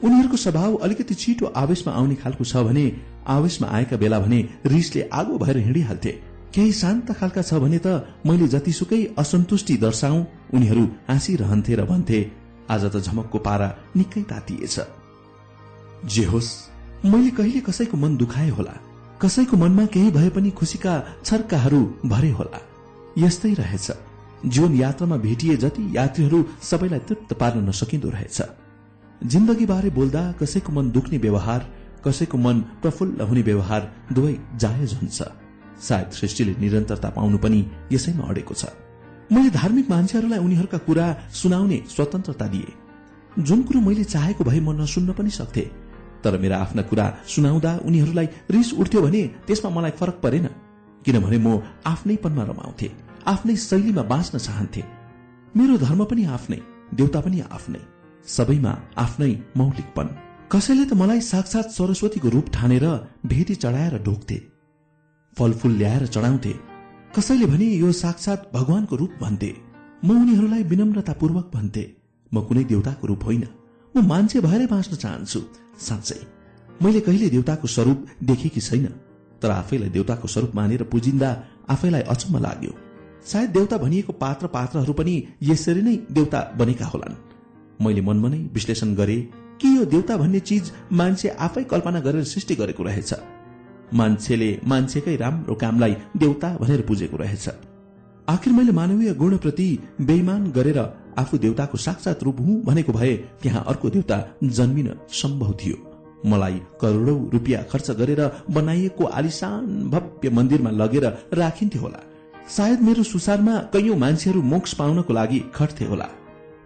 उनीहरूको 0.00 0.36
स्वभाव 0.36 0.74
अलिकति 0.76 1.14
छिटो 1.14 1.46
आवेशमा 1.56 1.92
आउने 1.94 2.14
खालको 2.14 2.44
छ 2.44 2.56
भने 2.66 2.84
आवेशमा 3.28 3.68
आएका 3.68 3.96
बेला 3.96 4.18
भने 4.20 4.38
रिसले 4.66 5.08
आगो 5.12 5.38
भएर 5.38 5.58
हिँडिहाल्थे। 5.58 6.12
केही 6.54 6.72
शान्त 6.72 7.12
खालका 7.12 7.42
छ 7.42 7.54
भने 7.54 7.78
त 7.78 8.06
मैले 8.26 8.46
जतिसुकै 8.48 9.02
असन्तुष्टि 9.18 9.76
दर्शाउ 9.76 10.16
उनीहरू 10.54 10.84
हाँसिरहन्थे 11.08 11.74
र 11.74 11.84
भन्थे 11.84 12.20
आज 12.70 12.84
त 12.84 12.96
झमकको 13.00 13.38
पारा 13.38 13.68
निकै 13.96 14.22
तातिएछ। 14.22 14.76
जे 16.06 16.24
होस् 16.24 16.52
मैले 17.04 17.30
कहिले 17.30 17.60
कसैको 17.60 17.96
मन 17.96 18.16
दुखाए 18.16 18.48
होला। 18.50 18.74
कसैको 19.22 19.56
मनमा 19.56 19.84
केही 19.86 20.10
भए 20.10 20.28
पनि 20.28 20.50
खुसीका 20.50 20.92
छर्काहरू 21.24 21.80
भरे 22.06 22.30
होला। 22.30 22.60
यस्तै 23.18 23.52
रहेछ। 23.54 23.90
जीवन 24.44 24.74
यात्रामा 24.74 25.16
भेटिए 25.16 25.56
जति 25.56 25.82
यात्रीहरू 25.96 26.44
सबैलाई 26.62 26.98
तृप्त 26.98 27.32
पार्न 27.32 27.68
नसकिँदो 27.68 28.08
रहेछ। 28.10 28.42
जिन्दगी 29.26 29.66
बारे 29.66 29.90
बोल्दा 29.90 30.22
कसैको 30.32 30.72
मन 30.72 30.90
दुख्ने 30.90 31.18
व्यवहार 31.18 31.66
कसैको 32.04 32.38
मन 32.38 32.60
प्रफुल्ल 32.82 33.20
हुने 33.20 33.42
व्यवहार 33.42 33.92
दुवै 34.12 34.34
जायज 34.56 34.92
हुन्छ। 34.94 35.22
सायद 35.80 36.10
सृष्टिले 36.10 36.54
निरन्तरता 36.60 37.08
पाउनु 37.10 37.38
पनि 37.38 37.60
यसैमा 37.92 38.24
अडेको 38.28 38.54
छ। 38.54 38.64
मैले 39.32 39.50
धार्मिक 39.50 39.90
मान्छेहरूलाई 39.90 40.38
उनीहरूका 40.38 40.78
कुरा 40.78 41.06
सुनाउने 41.32 41.78
स्वतन्त्रता 41.88 42.46
दिए। 42.46 42.72
जुन 43.38 43.62
कुरो 43.62 43.80
मैले 43.80 44.04
चाहेको 44.04 44.44
भए 44.44 44.60
म 44.60 44.76
नसुन्न 44.80 45.12
पनि 45.12 45.30
सक्थे। 45.30 45.64
तर 46.24 46.38
मेरा 46.38 46.58
आफ्ना 46.58 46.82
कुरा 46.82 47.06
सुनाउँदा 47.26 47.72
उनीहरूलाई 47.84 48.28
रिस 48.50 48.72
उठ्थ्यो 48.74 49.00
भने 49.02 49.22
त्यसमा 49.46 49.70
मलाई 49.70 49.90
फरक 49.90 50.20
परेन। 50.22 50.46
किनभने 51.04 51.38
म 51.38 51.62
आफ्नैपनमा 51.86 52.44
रमाउँथे। 52.44 52.88
आफ्नै 53.26 53.56
शैलीमा 53.58 54.02
बाँच्न 54.12 54.38
चाहन्थे। 54.38 54.82
मेरो 55.54 55.76
धर्म 55.78 56.04
पनि 56.04 56.24
आफ्नै 56.36 56.60
देउता 56.94 57.20
पनि 57.20 57.40
आफ्नै 57.56 57.80
सबैमा 58.26 58.72
आफ्नै 58.98 59.32
मौलिकपन 59.56 60.08
कसैले 60.52 60.84
त 60.84 60.92
मलाई 61.00 61.20
साक्षात 61.32 61.66
सरस्वतीको 61.76 62.28
रूप 62.34 62.46
ठानेर 62.56 62.84
भेटी 63.26 63.54
चढाएर 63.62 63.94
ढोक्थे 64.06 64.38
फलफूल 65.36 65.72
ल्याएर 65.80 66.06
चढाउँथे। 66.06 66.52
कसैले 67.16 67.46
भने 67.46 67.66
यो 67.74 67.90
साक्षात 67.94 68.40
भगवानको 68.54 68.96
रूप 68.96 69.12
भन्थे। 69.20 69.50
म 70.04 70.08
उनीहरूलाई 70.22 70.62
विनम्रतापूर्वक 70.70 71.46
भन्थे 71.54 71.84
म 72.32 72.36
कुनै 72.46 72.64
देउताको 72.72 73.06
रूप 73.06 73.24
होइन। 73.24 73.44
म 73.94 74.06
मान्छे 74.06 74.40
भएरै 74.40 74.66
बाँच्न 74.66 74.96
चाहन्छु 74.96 75.40
साँच्चै। 75.80 76.20
मैले 76.82 77.00
कहिले 77.00 77.28
देउताको 77.30 77.66
स्वरूप 77.74 77.98
देखेकी 78.22 78.60
छैन 78.60 78.86
तर 79.42 79.50
आफैलाई 79.52 79.90
देउताको 79.96 80.28
स्वरूप 80.28 80.52
मानेर 80.54 80.82
पुजिन्दा 80.92 81.30
आफैलाई 81.74 82.02
अचम्म 82.14 82.38
लाग्यो। 82.46 82.72
सायद 83.24 83.50
देउता 83.50 83.76
भनिएको 83.76 84.12
पात्र 84.14 84.46
पात्रहरू 84.46 84.92
पनि 84.92 85.14
यसरी 85.42 85.82
नै 85.82 85.96
देउता 86.10 86.40
बनेका 86.58 86.86
होलान्। 86.86 87.14
मैले 87.82 88.00
मनमनै 88.00 88.38
विश्लेषण 88.54 88.94
गरे 88.94 89.16
कि 89.60 89.68
यो 89.76 89.84
देउता 89.84 90.16
भन्ने 90.16 90.40
चिज 90.40 90.72
मान्छे 90.92 91.28
आफै 91.40 91.62
कल्पना 91.64 92.00
गरेर 92.00 92.24
सृष्टि 92.24 92.54
गरेको 92.54 92.82
रहेछ। 92.82 93.12
मान्छेले 93.92 94.50
मान्छेकै 94.66 95.16
राम्रो 95.16 95.54
कामलाई 95.54 95.94
देउता 96.16 96.48
भनेर 96.60 96.80
पुजेको 96.82 97.16
रहेछ। 97.16 97.48
आखिर 98.28 98.52
मैले 98.52 98.72
मानवीय 98.72 99.14
गुणप्रति 99.14 99.68
बेइमान 100.00 100.50
गरेर 100.50 100.78
आफू 101.18 101.38
देउताको 101.38 101.78
साक्षात 101.78 102.22
रूप 102.22 102.40
हुँ 102.40 102.62
भनेको 102.64 102.92
भए 102.92 103.14
त्यहाँ 103.42 103.64
अर्को 103.68 103.90
देउता 103.90 104.16
जन्मिन 104.44 104.88
सम्भव 105.12 105.52
थियो। 105.60 105.76
मलाई 106.26 106.60
करोडौं 106.80 107.18
रुपियाँ 107.30 107.62
खर्च 107.70 107.90
गरेर 107.90 108.20
बनाइएको 108.50 109.04
आलिसान 109.18 109.66
भव्य 109.90 110.30
मन्दिरमा 110.30 110.70
लगेर 110.72 111.04
राखिन्थ्यो 111.34 111.82
होला। 111.82 112.00
सायद 112.44 112.80
मेरो 112.82 113.02
सुसारमा 113.02 113.52
कैयौं 113.72 113.96
मान्छेहरू 113.96 114.40
मोक्ष 114.44 114.72
पाउनको 114.76 115.12
लागि 115.12 115.38
खट्थे 115.54 115.84
होला 115.84 116.08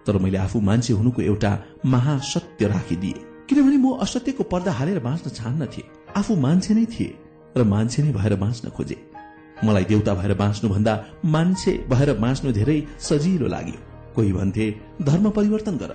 तर 0.06 0.18
मैले 0.18 0.38
आफू 0.38 0.60
मान्छे 0.60 0.92
हुनुको 0.92 1.22
एउटा 1.22 1.50
महासत्य 1.86 2.68
राखिदिए। 2.68 3.20
किनभने 3.48 3.76
म 3.76 3.94
असत्यको 4.02 4.42
पर्दा 4.52 4.72
हालेर 4.72 4.98
बाँच्न 4.98 5.30
चाहन्न 5.30 5.66
थिए 5.66 5.84
आफू 6.18 6.34
मान्छे 6.36 6.74
नै 6.74 6.84
थिए 6.94 7.14
र 7.56 7.64
मान्छे 7.64 8.02
नै 8.02 8.12
भएर 8.12 8.34
बाँच्न 8.42 8.70
खोजे। 8.76 8.96
मलाई 9.64 9.84
देउता 9.84 10.14
भएर 10.14 10.34
बाँच्नु 10.34 10.70
भन्दा 10.70 10.94
मान्छे 11.24 11.72
भएर 11.90 12.12
बाँच्नु 12.18 12.52
धेरै 12.52 12.78
सजिलो 12.98 13.46
लाग्यो। 13.46 13.78
कोही 14.14 14.32
भन्थे 14.32 14.66
धर्म 15.02 15.30
परिवर्तन 15.30 15.76
गर। 15.78 15.92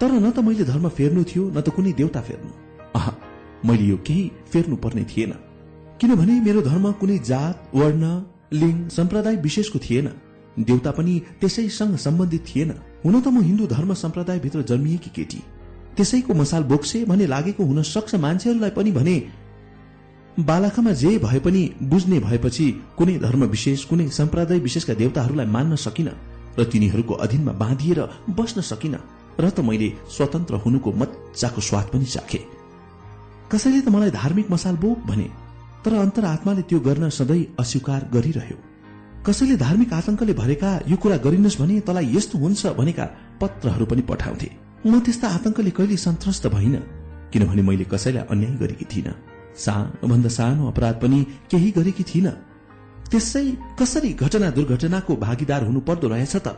तर 0.00 0.10
न 0.10 0.30
त 0.30 0.38
मैले 0.42 0.64
धर्म 0.64 0.88
फेर्नु 0.88 1.22
थियो 1.24 1.44
न 1.54 1.60
त 1.60 1.68
कुनै 1.76 1.92
देउता 2.00 2.20
फेर्नु। 2.20 2.50
अह 2.98 3.06
मैले 3.62 3.84
यो 3.84 3.96
केही 4.06 4.24
फेर्नु 4.52 4.76
पर्ने 4.82 5.04
थिएन। 5.10 5.32
किनभने 6.00 6.40
मेरो 6.40 6.60
धर्म 6.62 6.90
कुनै 6.98 7.18
जात 7.30 7.70
वर्ण 7.74 8.04
लिङ्ग 8.52 8.88
सम्प्रदाय 8.88 9.36
विशेषको 9.36 9.78
थिएन। 9.78 10.10
देउता 10.58 10.90
पनि 10.90 11.20
त्यसैसँग 11.40 11.96
सम्बन्धित 11.96 12.44
थिएन। 12.46 12.70
हुन 13.04 13.20
त 13.20 13.28
म 13.28 13.42
हिन्दू 13.42 13.66
धर्म 13.66 13.94
सम्प्रदायभित्र 13.94 14.62
जन्मिएकी 14.62 15.10
केटी। 15.10 15.40
त्यसैको 15.96 16.34
मसाल 16.34 16.62
बोक्से 16.62 17.04
भने 17.04 17.26
लागेको 17.26 17.64
हुन 17.64 17.82
सक्छ 17.82 18.14
मान्छेहरूलाई 18.14 18.70
पनि 18.70 18.92
भने 18.92 19.16
बालखमा 20.38 20.92
जे 20.92 21.18
भए 21.18 21.38
पनि 21.40 21.62
बुझ्ने 21.82 22.18
भएपछि 22.20 22.66
कुनै 22.98 23.18
धर्म 23.18 23.44
विशेष 23.44 23.84
कुनै 23.84 24.08
सम्प्रदाय 24.08 24.58
विशेषका 24.58 24.94
देवताहरूलाई 24.94 25.46
मान्न 25.46 25.76
सकिन 25.76 26.08
र 26.58 26.64
तिनीहरूको 26.64 27.14
अधीनमा 27.14 27.52
बाँधिएर 27.52 28.00
बस्न 28.30 28.60
सकिन 28.60 28.94
र 29.40 29.50
त 29.50 29.60
मैले 29.60 29.88
स्वतन्त्र 30.16 30.54
हुनुको 30.54 30.92
मजाको 30.92 31.60
स्वाद 31.60 31.86
पनि 31.92 32.04
चाखे। 32.04 32.40
कसैले 33.50 33.80
त 33.80 33.88
मलाई 33.88 34.10
धार्मिक 34.10 34.50
मसाल 34.50 34.76
बोक 34.76 34.98
भने 35.06 35.26
तर 35.88 35.94
अन्तर 35.96 36.24
आत्माले 36.24 36.62
त्यो 36.68 36.78
गर्न 36.80 37.08
सधैँ 37.08 37.56
अस्वीकार 37.58 38.00
गरिरह्यो। 38.12 38.56
कसैले 39.24 39.56
धार्मिक 39.56 39.92
आतंकले 39.92 40.32
भरेका 40.32 40.70
यो 40.86 40.96
कुरा 41.00 41.16
गरिनुहोस् 41.16 41.58
भने 41.60 41.80
तलाई 41.80 42.06
यस्तो 42.12 42.38
हुन्छ 42.38 42.66
भनेका 42.76 43.04
पत्रहरू 43.40 43.84
पनि 43.88 44.02
पठाउँथे। 44.04 44.48
म 44.84 45.00
त्यस्ता 45.00 45.28
आतंकले 45.28 45.70
कहिले 45.72 45.96
सन्त्रस्त 45.96 46.46
भइन 46.46 46.74
किनभने 47.32 47.62
मैले 47.62 47.84
कसैलाई 47.88 48.28
अन्याय 48.28 48.54
गरेकी 48.60 48.84
थिइनँ। 48.84 49.14
सानोभन्दा 49.56 50.28
सानो 50.28 50.68
अपराध 50.68 50.94
पनि 51.02 51.18
केही 51.50 51.70
गरेकी 51.70 52.04
थिइनँ। 52.04 52.36
त्यसै 53.08 53.46
कसरी 53.80 54.10
घटना 54.12 54.50
दुर्घटनाको 54.50 55.16
भागीदार 55.16 55.62
हुनु 55.64 55.80
पर्दो 55.88 56.08
रहेछ 56.08 56.36
त? 56.36 56.52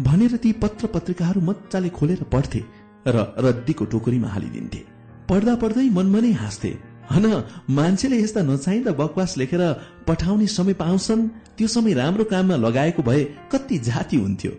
भनेर 0.00 0.36
ती 0.40 0.52
पत्र 0.52 0.86
पत्रिकाहरू 0.86 1.40
मजाले 1.40 1.88
खोलेर 1.88 2.22
पढ्थे 2.32 2.60
र 3.06 3.16
रद्दीको 3.36 3.84
टोकरीमा 3.84 4.28
हालिदिन्थे। 4.28 4.80
पढ्दा 5.28 5.54
पढ्दै 5.60 5.86
मनमा 5.92 6.20
नै 6.24 6.32
हाँस्थे। 6.32 6.91
हन 7.12 7.44
मान्छेले 7.70 8.16
यस्ता 8.22 8.42
नचाहिँदा 8.42 8.92
बकवास 8.92 9.36
लेखेर 9.38 9.62
पठाउने 10.08 10.46
समय 10.46 10.74
पाउँछन्? 10.74 11.28
त्यो 11.58 11.68
समय 11.68 11.92
राम्रो 11.92 12.24
काममा 12.24 12.56
लगाएको 12.56 13.02
भए 13.02 13.24
कति 13.52 13.78
जाति 13.78 14.16
हुन्थ्यो। 14.16 14.52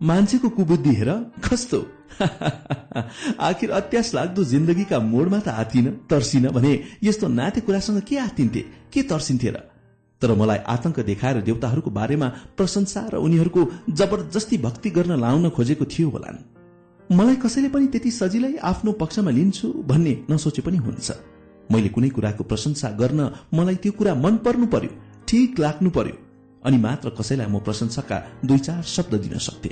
मान्छेको 0.00 0.48
कुबुद्धि 0.48 0.94
हेर 0.94 1.10
कस्तो? 1.44 1.80
आखिर 3.40 3.70
अत्यास 3.70 4.14
लाग्दो 4.14 4.44
जिन्दगीका 4.44 4.98
मोडमा 4.98 5.38
त 5.38 5.48
आतिन 5.48 5.86
तर्सिन 6.10 6.48
भने 6.48 6.72
यस्तो 7.02 7.28
नाते 7.28 7.60
कुरासँग 7.60 8.00
के 8.00 8.18
आतिन्थे 8.18 8.60
के 8.92 9.02
तर्सिन्थे 9.02 9.50
र? 9.50 9.56
तर 10.22 10.34
मलाई 10.34 10.58
आतंक 10.68 11.00
देखाएर 11.00 11.40
देवताहरूको 11.40 11.90
बारेमा 11.90 12.28
प्रशंसा 12.56 13.08
र 13.12 13.16
उनीहरूको 13.16 13.60
जबरजस्ती 13.90 14.58
भक्ति 14.58 14.90
गर्न 14.90 15.20
लाउन 15.20 15.48
खोजेको 15.50 15.84
थियो 15.84 16.08
होलान्। 16.08 16.44
मलाई 17.16 17.36
कसैले 17.36 17.68
पनि 17.68 17.86
त्यति 17.86 18.10
सजिलै 18.10 18.56
आफ्नो 18.62 18.92
पक्षमा 18.92 19.30
लिन्छु 19.30 19.68
भन्ने 19.86 20.12
नसोचे 20.30 20.62
पनि 20.62 20.76
हुन्छ। 20.76 21.29
मैले 21.72 21.88
कुनै 21.88 22.08
कुराको 22.10 22.44
प्रशंसा 22.44 22.88
गर्न 23.00 23.20
मलाई 23.54 23.76
त्यो 23.82 23.92
कुरा 23.92 24.14
मन 24.14 24.36
पर्नु 24.44 24.66
पर्यो 24.66 24.90
ठिक 25.28 25.58
लाग्नु 25.60 25.90
पर्यो 25.90 26.16
अनि 26.62 26.78
मात्र 26.78 27.10
कसैलाई 27.18 27.46
म 27.46 27.58
प्रशंसाका 27.66 28.16
दुई 28.44 28.58
चार 28.58 28.82
शब्द 28.94 29.14
दिन 29.24 29.38
सक्थे। 29.38 29.70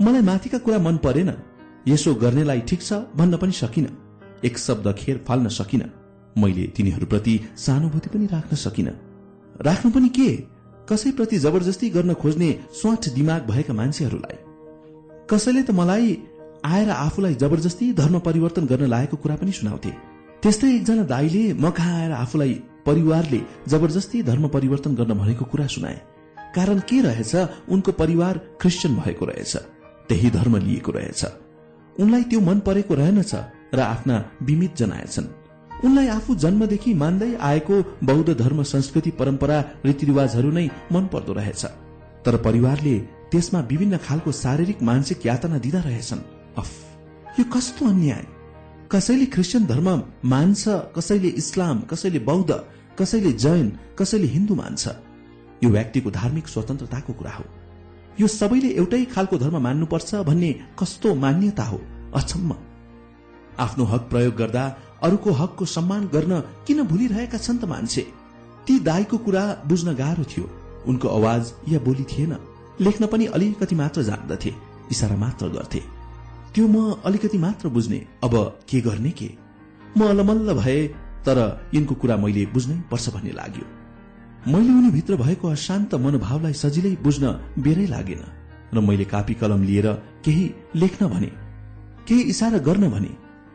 मलाई 0.00 0.22
माथिका 0.22 0.58
कुरा 0.58 0.78
मन 0.78 0.96
परेन 1.04 1.30
यसो 1.88 2.14
गर्नेलाई 2.14 2.60
ठिक 2.68 2.80
छ 2.82 2.92
भन्न 3.16 3.36
पनि 3.36 3.52
सकिन 3.52 3.86
एक 4.44 4.58
शब्द 4.58 4.86
खेर 4.98 5.24
फाल्न 5.28 5.48
सकिन 5.58 5.82
मैले 6.36 6.64
तिनीहरूप्रति 6.76 7.34
सहानुभूति 7.56 8.08
पनि 8.08 8.26
राख्न 8.26 8.56
सकिन। 8.56 8.88
राख्नु 9.60 9.90
पनि 9.90 10.08
के? 10.08 10.30
कसैप्रति 10.88 11.38
जबरजस्ती 11.38 11.90
गर्न 11.90 12.14
खोज्ने 12.14 12.48
स्वाट 12.72 13.08
दिमाग 13.14 13.42
भएका 13.46 13.74
मान्छेहरूलाई। 13.74 14.38
कसैले 15.30 15.62
त 15.62 15.70
मलाई 15.70 16.16
आएर 16.64 16.90
आफूलाई 16.90 17.34
जबरजस्ती 17.34 17.92
धर्म 17.92 18.18
परिवर्तन 18.18 18.66
गर्न 18.66 18.86
लागेको 18.86 19.16
कुरा 19.16 19.36
पनि 19.36 19.52
सुनाउँथे। 19.52 19.92
त्यस्तै 20.42 20.74
एकजना 20.74 21.02
दाईले 21.02 21.52
म 21.52 21.70
कहाँ 21.70 22.00
आएर 22.00 22.12
आफूलाई 22.12 22.54
परिवारले 22.86 23.40
जबरजस्ती 23.68 24.22
धर्म 24.22 24.48
परिवर्तन 24.48 24.94
गर्न 24.94 25.14
भनेको 25.14 25.44
कुरा 25.44 25.66
सुनाए। 25.66 26.00
कारण 26.54 26.78
के 26.78 27.00
रहेछ? 27.00 27.36
उनको 27.68 27.92
परिवार 27.92 28.38
क्रिस्चियन 28.38 28.96
भएको 28.96 29.24
रहेछ। 29.24 29.56
त्यही 30.08 30.30
धर्म 30.30 30.56
लिएको 30.56 30.92
रहेछ। 30.92 31.24
उनलाई 32.00 32.22
त्यो 32.22 32.40
मन 32.40 32.58
परेको 32.58 32.94
रहेनछ 32.94 33.34
र 33.74 33.80
आफ्ना 33.80 34.30
बिमित 34.42 34.76
जनाएछन्। 34.76 35.26
उनलाई 35.84 36.08
आफू 36.08 36.34
जन्मदेखि 36.34 36.94
मान्दै 36.94 37.34
आएको 37.34 37.82
बौद्ध 38.04 38.38
धर्म 38.38 38.62
संस्कृति 38.62 39.10
परम्परा 39.10 39.64
रीतिरिवाजहरू 39.86 40.50
नै 40.50 40.70
मन 40.92 41.06
पर्दो 41.06 41.32
रहेछ। 41.32 41.64
तर 42.24 42.36
परिवारले 42.36 42.98
त्यसमा 43.30 43.60
विभिन्न 43.60 43.96
खालको 43.96 44.32
शारीरिक 44.32 44.82
मानसिक 44.82 45.26
यातना 45.26 45.58
दिँदा 45.58 45.80
रहेछन्। 45.80 46.18
अफ! 46.58 46.70
यो 47.40 47.44
कस्तो 47.44 47.86
अन्याय? 47.86 48.26
कसैले 48.92 49.26
क्रिस्चियन 49.26 49.66
धर्म 49.66 50.02
मान्छ 50.24 50.68
कसैले 50.68 51.28
इस्लाम 51.28 51.80
कसैले 51.80 52.18
बौद्ध 52.18 52.64
कसैले 52.98 53.32
जैन 53.32 53.78
कसैले 53.98 54.26
हिन्दू 54.26 54.54
मान्छ? 54.54 54.88
यो 55.64 55.70
व्यक्तिको 55.70 56.10
धार्मिक 56.10 56.48
स्वतन्त्रताको 56.48 57.12
कुरा 57.12 57.30
हो। 57.30 57.44
यो 58.20 58.26
सबैले 58.26 58.68
एउटै 58.68 59.04
खालको 59.04 59.38
धर्म 59.38 59.58
मान्नुपर्छ 59.58 60.14
भन्ने 60.14 60.60
कस्तो 60.78 61.14
मान्यता 61.14 61.62
हो? 61.62 61.80
अचम्म। 62.14 62.56
आफ्नो 63.58 63.84
हक 63.84 64.00
प्रयोग 64.00 64.36
गर्दा 64.36 64.76
अरूको 65.02 65.30
हकको 65.30 65.64
सम्मान 65.64 66.06
गर्न 66.06 66.40
किन 66.40 66.82
भुलिरहेका 66.82 67.38
छन् 67.38 67.58
त 67.58 67.64
मान्छे? 67.64 68.06
ती 68.66 68.78
दाईको 68.78 69.18
कुरा 69.18 69.62
बुझ्न 69.66 69.94
गाह्रो 69.94 70.24
थियो। 70.24 70.50
उनको 70.86 71.08
आवाज 71.08 71.52
या 71.68 71.80
बोली 71.80 72.04
थिएन। 72.04 72.36
लेख्न 72.80 73.06
पनि 73.06 73.26
अलिकति 73.26 73.74
मात्र 73.74 74.02
जान्दथे 74.02 74.54
इसारा 74.90 75.16
मात्र 75.16 75.48
गर्थे। 75.48 76.01
त्यो 76.54 76.66
म 76.68 77.00
अलिकति 77.04 77.38
मात्र 77.38 77.68
बुझ्ने। 77.68 77.98
अब 78.24 78.34
के 78.68 78.80
गर्ने 78.80 79.10
के? 79.10 79.30
म 79.98 80.00
अलमल्ल 80.04 80.54
भए 80.54 80.80
तर 81.24 81.38
यिनको 81.74 81.94
कुरा 81.94 82.16
मैले 82.16 82.44
बुझ्नै 82.52 82.76
पर्छ 82.90 83.08
भन्ने 83.14 83.32
लाग्यो। 83.32 83.64
मैले 84.52 84.72
उनीभित्र 84.72 85.16
भएको 85.16 85.48
अशान्त 85.48 85.94
मनोभावलाई 85.94 86.52
सजिलै 86.52 86.96
बुझ्न 87.02 87.24
बेरै 87.58 87.86
लागेन 87.86 88.22
र 88.74 88.80
मैले 88.80 89.04
कापी 89.04 89.34
कलम 89.34 89.62
लिएर 89.64 89.88
केही 90.24 90.44
लेख्न 90.76 91.08
भने 91.08 91.30
केही 92.08 92.22
इसारा 92.32 92.58
गर्न 92.58 92.88
भने 92.90 93.12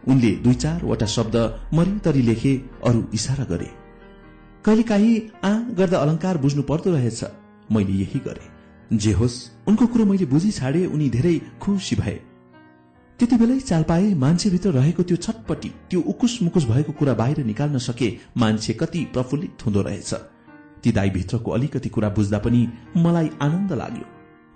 उनले 0.07 0.31
दुई 0.43 0.53
चारवटा 0.55 1.05
शब्द 1.05 1.35
मरितरी 1.73 2.21
लेखे 2.21 2.53
अरू 2.85 3.03
इसारा 3.13 3.45
गरे। 3.45 3.69
कहिलेकाहीँ 4.65 5.15
आ 5.43 5.51
गर्दा 5.77 5.97
अलंकार 5.99 6.37
बुझ्नु 6.37 6.63
पर्दो 6.63 6.91
रहेछ। 6.91 7.23
मैले 7.71 7.93
यही 7.93 8.19
गरे। 8.25 8.97
जे 8.97 9.11
होस् 9.13 9.37
उनको 9.67 9.85
कुरो 9.87 10.05
मैले 10.05 10.25
बुझी 10.25 10.51
छाडे 10.51 10.85
उनी 10.87 11.09
धेरै 11.09 11.35
खुसी 11.61 11.95
भए। 11.95 12.19
त्यति 13.19 13.35
बेलै 13.35 13.59
चाल 13.59 13.83
पाए 13.83 14.13
मान्छेभित्र 14.13 14.69
रहेको 14.71 15.03
त्यो 15.03 15.17
छटपटी 15.17 15.69
त्यो 15.89 16.01
उकुस 16.01 16.37
मुकुस 16.41 16.65
भएको 16.65 16.91
कुरा 16.91 17.13
बाहिर 17.13 17.39
निकाल्न 17.45 17.77
सके 17.81 18.09
मान्छे 18.37 18.73
कति 18.73 19.01
प्रफुल्लित 19.13 19.65
हुँदो 19.65 19.81
रहेछ। 19.81 20.13
ती 20.83 20.91
दाईभित्रको 20.91 21.51
अलिकति 21.51 21.89
कुरा 21.89 22.09
बुझ्दा 22.09 22.39
पनि 22.39 22.61
मलाई 22.97 23.29
आनन्द 23.41 23.73
लाग्यो। 23.73 24.05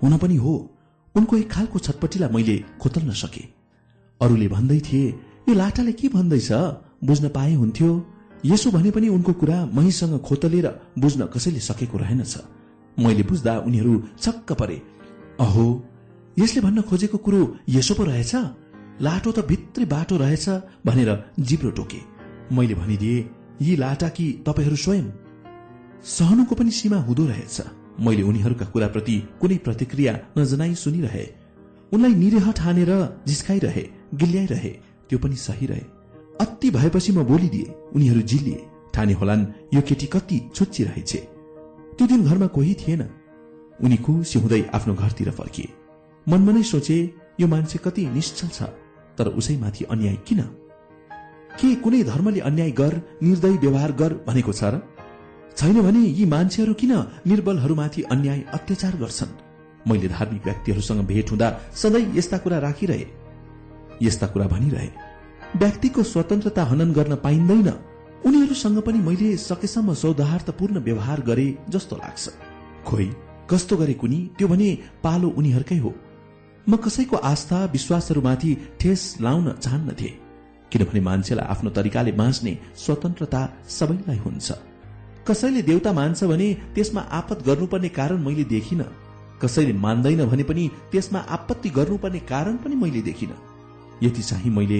हुन 0.04 0.18
पनि 0.18 0.36
हो 0.36 0.54
उनको 1.16 1.38
एक 1.38 1.50
खालको 1.52 1.80
छटपटीलाई 1.80 2.30
मैले 2.30 2.58
खोतल्न 2.82 3.12
सके। 3.24 3.44
अरूले 4.22 4.48
भन्दै 4.48 4.80
थिए 4.80 5.10
यो 5.50 5.54
लाटाले 5.54 5.92
के 5.92 6.08
भन्दैछ? 6.08 6.52
बुझ्न 7.04 7.30
पाए 7.30 7.54
हुन्थ्यो। 7.54 7.92
यसो 8.46 8.72
भने 8.72 8.92
पनि 8.92 9.08
उनको 9.10 9.34
कुरा 9.34 9.58
महीसँग 9.74 10.20
खोतलेर 10.22 10.68
बुझ्न 11.00 11.26
कसैले 11.34 11.60
सकेको 11.60 11.98
रहेनछ। 11.98 12.38
मैले 12.98 13.24
बुझ्दा 13.24 13.58
उनीहरू 13.60 13.94
छक्क 14.22 14.52
परे 14.54 14.82
अहो 15.40 15.66
यसले 16.40 16.62
भन्न 16.62 16.82
खोजेको 16.82 17.18
कुरो 17.18 17.58
यसो 17.70 17.94
पो 17.94 18.04
रहेछ? 18.04 18.36
लाटो 19.02 19.32
त 19.32 19.46
भित्री 19.46 19.86
बाटो 19.86 20.18
रहेछ 20.18 20.50
भनेर 20.86 21.26
जिब्रो 21.40 21.72
टोके। 21.72 22.02
मैले 22.56 22.76
भनिदिए 22.76 23.30
यी 23.62 23.76
लाटा 23.76 24.10
कि 24.10 24.44
तपाईँहरू 24.48 24.76
स्वयं? 24.76 25.04
सहनुको 26.04 26.56
पनि 26.56 26.72
सीमा 26.72 26.98
हुँदो 26.98 27.26
रहेछ। 27.26 27.62
मैले 28.00 28.22
उनीहरूका 28.22 28.66
कुराप्रति 28.66 29.24
कुनै 29.42 29.58
प्रतिक्रिया 29.58 30.20
नजनाई 30.38 30.76
सुनिरहे। 30.76 31.26
उनलाई 31.94 32.16
निरेह 32.16 32.52
ठानेर 32.52 33.22
जिस्काइरहे 33.28 33.90
गिल्याइरहे 34.14 34.70
त्यो 35.10 35.20
पनि 35.20 35.36
सही 35.36 35.66
रहे। 35.66 35.86
अति 36.42 36.70
भएपछि 36.70 37.12
म 37.12 37.24
बोलिदिए 37.24 37.76
उनीहरू 37.96 38.22
जिल्लिए 38.22 38.66
ठाने 38.94 39.14
होलान् 39.14 39.46
यो 39.74 39.82
केटी 39.82 40.06
कति 40.06 40.42
छुच्ची 40.56 40.84
रहेछ। 40.84 41.16
त्यो 41.98 42.08
दिन 42.08 42.26
घरमा 42.26 42.48
कोही 42.48 42.74
थिएन। 42.74 43.10
उनी 43.84 43.98
खुसी 43.98 44.40
हुँदै 44.40 44.62
आफ्नो 44.74 44.94
घरतिर 44.96 45.32
फर्किए। 45.32 45.70
मनमा 46.28 46.52
नै 46.52 46.64
सोचे 46.64 46.98
यो 47.40 47.48
मान्छे 47.48 47.78
कति 47.84 48.06
निश्चल 48.06 48.48
छ 48.48 48.64
तर 49.18 49.28
उसैमाथि 49.28 49.84
अन्याय 49.84 50.16
किन? 50.28 50.42
के 51.60 51.76
कुनै 51.76 52.04
धर्मले 52.04 52.40
अन्याय 52.40 52.72
गर 52.72 52.94
निर्दय 53.24 53.58
व्यवहार 53.58 53.92
गर 53.92 54.14
भनेको 54.28 54.54
छ 54.54 54.64
र? 54.64 54.82
छैन 55.58 55.82
भने 55.82 56.00
यी 56.00 56.26
मान्छेहरू 56.26 56.74
किन 56.74 56.94
निर्बलहरूमाथि 57.28 58.02
अन्याय 58.02 58.40
अत्याचार 58.54 58.96
गर्छन्? 58.96 59.32
मैले 59.88 60.08
धार्मिक 60.08 60.46
व्यक्तिहरूसँग 60.46 61.02
भेट 61.06 61.32
हुँदा 61.32 61.48
सधैँ 61.74 62.14
यस्ता 62.16 62.38
कुरा 62.38 62.58
राखिरहे। 62.60 63.06
यस्ता 64.02 64.28
कुरा 64.28 64.48
भनिरहे। 64.48 64.90
व्यक्तिको 65.58 66.04
स्वतन्त्रता 66.04 66.64
हनन 66.64 66.92
गर्न 66.92 67.16
पाइँदैन। 67.16 67.70
उनीहरूसँग 68.26 68.78
पनि 68.82 69.00
मैले 69.00 69.38
सकेसम्म 69.38 69.94
सौदार्थपूर्ण 69.94 70.80
व्यवहार 70.80 71.22
गरे 71.22 71.48
जस्तो 71.70 71.96
लाग्छ। 71.96 72.30
खोइ 72.86 73.08
कस्तो 73.50 73.78
गरे 73.78 73.94
कुनी? 73.94 74.20
त्यो 74.38 74.48
भने 74.48 74.70
पालो 75.04 75.30
उनीहरूकै 75.30 75.78
हो। 75.78 75.94
म 76.70 76.76
कसैको 76.76 77.18
आस्था 77.18 77.64
विश्वासहरूमाथि 77.66 78.52
ठेस 78.80 79.18
लाउन 79.22 79.52
चाहन्नथे 79.54 80.10
किनभने 80.72 81.00
मान्छेलाई 81.00 81.46
आफ्नो 81.46 81.70
तरिकाले 81.70 82.12
बाँच्ने 82.12 82.58
स्वतन्त्रता 82.78 83.42
सबैलाई 83.70 84.18
हुन्छ। 84.18 84.52
कसैले 85.28 85.62
देउता 85.62 85.92
मान्छ 85.94 86.24
भने 86.24 86.48
त्यसमा 86.76 87.02
आपत 87.12 87.44
गर्नुपर्ने 87.48 87.90
कारण 87.90 88.24
मैले 88.26 88.44
देखिन। 88.44 88.82
कसैले 89.42 89.74
मान्दैन 89.74 90.26
भने 90.26 90.44
पनि 90.44 90.70
त्यसमा 90.92 91.20
आपत्ति 91.30 91.70
गर्नुपर्ने 91.70 92.20
कारण 92.32 92.56
पनि 92.58 92.76
मैले 92.76 93.02
देखिन। 93.02 93.34
यति 94.04 94.22
चाहिँ 94.22 94.52
मैले 94.52 94.80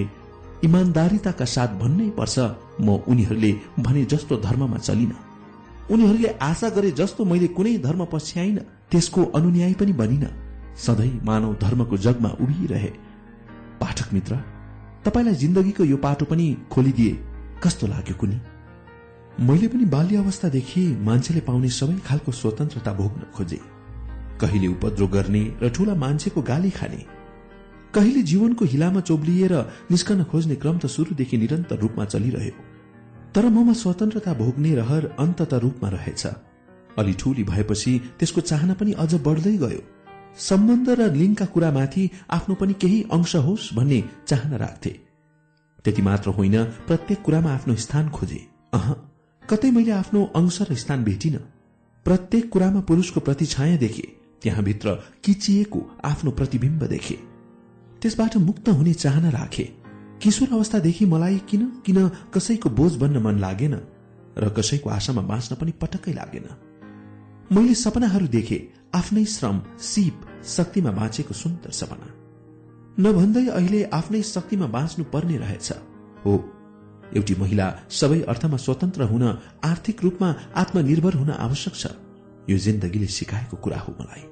इमान्दारिताका 0.64 1.44
साथ 1.44 1.70
भन्नै 1.78 2.08
पर्छ 2.10 2.38
म 2.80 3.02
उनीहरूले 3.08 3.52
भने 3.78 4.04
जस्तो 4.04 4.36
धर्ममा 4.36 4.78
चलिन। 4.78 5.12
उनीहरूले 5.90 6.28
आशा 6.42 6.68
गरे 6.68 6.90
जस्तो 6.90 7.24
मैले 7.24 7.46
कुनै 7.56 7.76
धर्म 7.78 8.04
पछ्याइन 8.12 8.58
त्यसको 8.90 9.24
अनुन्यायी 9.36 9.74
पनि 9.74 9.92
बनिन। 9.92 10.24
सधैँ 10.76 11.20
मानव 11.24 11.54
धर्मको 11.60 11.96
जगमा 11.96 12.28
उभिरहे। 12.40 12.92
पाठक 13.80 14.12
मित्र 14.12 14.36
तपाईँलाई 15.04 15.34
जिन्दगीको 15.34 15.84
यो 15.84 15.96
पाटो 15.96 16.24
पनि 16.24 16.56
खोलिदिए 16.70 17.12
कस्तो 17.62 17.86
लाग्यो 17.86 18.16
कुनी? 18.16 18.40
मैले 19.40 19.68
पनि 19.68 19.84
बाल्य 19.84 20.16
अवस्थादेखि 20.16 20.82
मान्छेले 21.00 21.40
पाउने 21.40 21.68
सबै 21.68 21.98
खालको 22.06 22.32
स्वतन्त्रता 22.32 22.92
भोग्न 22.92 23.22
खोजे। 23.34 23.60
कहिले 24.40 24.66
उपद्रो 24.66 25.06
गर्ने 25.06 25.42
र 25.62 25.68
ठूला 25.70 25.94
मान्छेको 25.94 26.42
गाली 26.42 26.70
खाने। 26.70 27.04
कहिले 27.94 28.22
जीवनको 28.22 28.64
हिलामा 28.64 29.00
चोब्लिएर 29.00 29.54
निस्कन 29.90 30.22
खोज्ने 30.24 30.54
क्रम 30.54 30.78
त 30.78 30.86
शुरूदेखि 30.86 31.36
निरन्तर 31.36 31.78
रूपमा 31.78 32.04
चलिरह्यो। 32.04 32.54
तर 33.34 33.48
ममा 33.48 33.72
स्वतन्त्रता 33.72 34.32
भोग्ने 34.34 34.74
रहर 34.74 35.06
अन्तत 35.18 35.54
रूपमा 35.54 35.88
रहेछ। 35.88 36.26
अलि 36.98 37.12
ठूली 37.12 37.44
भएपछि 37.44 37.92
त्यसको 38.18 38.40
चाहना 38.40 38.74
पनि 38.74 38.92
अझ 38.92 39.14
बढ्दै 39.14 39.56
गयो। 39.56 39.82
सम्बन्ध 40.38 40.90
र 40.90 41.12
लिङ्गका 41.12 41.46
कुरामाथि 41.46 42.10
आफ्नो 42.30 42.54
पनि 42.54 42.72
केही 42.72 43.02
अंश 43.12 43.36
होस् 43.36 43.74
भन्ने 43.74 44.04
चाहना 44.26 44.56
राख्थे। 44.56 44.90
त्यति 45.84 46.02
मात्र 46.02 46.30
होइन 46.30 46.64
प्रत्येक 46.64 47.22
कुरामा 47.22 47.54
आफ्नो 47.54 47.74
स्थान 47.74 48.08
खोजे। 48.10 48.48
अह 48.74 48.94
कतै 49.50 49.70
मैले 49.70 49.90
आफ्नो 49.90 50.24
अंश 50.24 50.62
र 50.62 50.74
स्थान 50.74 51.04
भेटिन। 51.04 51.36
प्रत्येक 52.04 52.50
कुरामा 52.50 52.80
पुरुषको 52.80 53.20
प्रतिछाया 53.20 53.76
देखे। 53.76 54.16
त्यहाँभित्र 54.42 54.94
किचिएको 55.24 55.90
आफ्नो 56.04 56.30
प्रतिबिम्ब 56.30 56.82
देखे। 56.82 57.18
त्यसबाट 58.02 58.36
मुक्त 58.36 58.68
हुने 58.68 58.92
चाहना 58.92 59.28
राखे। 59.28 59.64
किशोर 60.22 60.48
अवस्थादेखि 60.52 61.06
मलाई 61.06 61.38
किन 61.38 61.66
किन 61.86 62.08
कसैको 62.08 62.70
बोझ 62.70 62.96
बन्न 62.96 63.18
मन 63.18 63.38
लागेन 63.38 63.74
र 64.38 64.48
कसैको 64.48 64.90
आशामा 64.90 65.22
बाँच्न 65.22 65.56
पनि 65.56 65.72
पटक्कै 65.72 66.12
लागेन। 66.12 66.46
मैले 67.52 67.74
सपनाहरू 67.74 68.26
देखे 68.26 68.68
आफ्नै 68.94 69.24
श्रम 69.24 69.60
सिप 69.80 70.16
शक्तिमा 70.46 70.90
बाँचेको 70.90 71.34
सुन्दर 71.34 71.70
सपना। 71.70 72.08
नभन्दै 73.00 73.46
अहिले 73.48 73.84
आफ्नै 73.84 74.22
शक्तिमा 74.22 74.66
बाँच्नु 74.66 75.04
पर्ने 75.04 75.36
रहेछ। 75.36 75.72
हो 76.24 76.32
एउटी 77.16 77.34
महिला 77.34 77.66
सबै 77.90 78.20
अर्थमा 78.22 78.56
स्वतन्त्र 78.56 79.02
हुन 79.02 79.24
आर्थिक 79.64 80.02
रूपमा 80.02 80.28
आत्मनिर्भर 80.56 81.14
हुन 81.14 81.30
आवश्यक 81.30 81.74
छ। 81.74 81.86
यो 82.50 82.58
जिन्दगीले 82.58 83.06
सिकाएको 83.06 83.56
कुरा 83.56 83.78
हो 83.78 83.92
मलाई। 84.00 84.24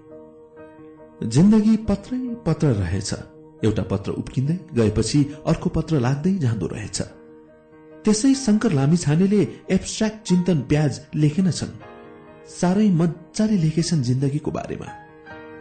जिन्दगी 1.29 1.77
पत्रै 1.77 2.19
पत्र 2.47 2.67
रहेछ। 2.67 3.11
एउटा 3.65 3.83
पत्र 3.83 4.11
उप्किँदै 4.13 4.59
गएपछि 4.75 5.21
अर्को 5.47 5.69
पत्र 5.71 6.01
लाग्दै 6.01 6.35
जाँदो 6.39 6.67
रहेछ। 6.67 6.99
त्यसै 8.05 8.35
शंकर 8.35 8.73
लामिछानेले 8.73 9.41
एब्स्ट्राक्ट 9.71 10.19
चिन्तन 10.29 10.59
प्याज 10.61 11.01
लेखेनछन् 11.15 11.90
साह्रै 12.51 12.91
मजाले 12.91 13.57
लेखेछन् 13.57 14.03
जिन्दगीको 14.03 14.51
बारेमा। 14.51 14.89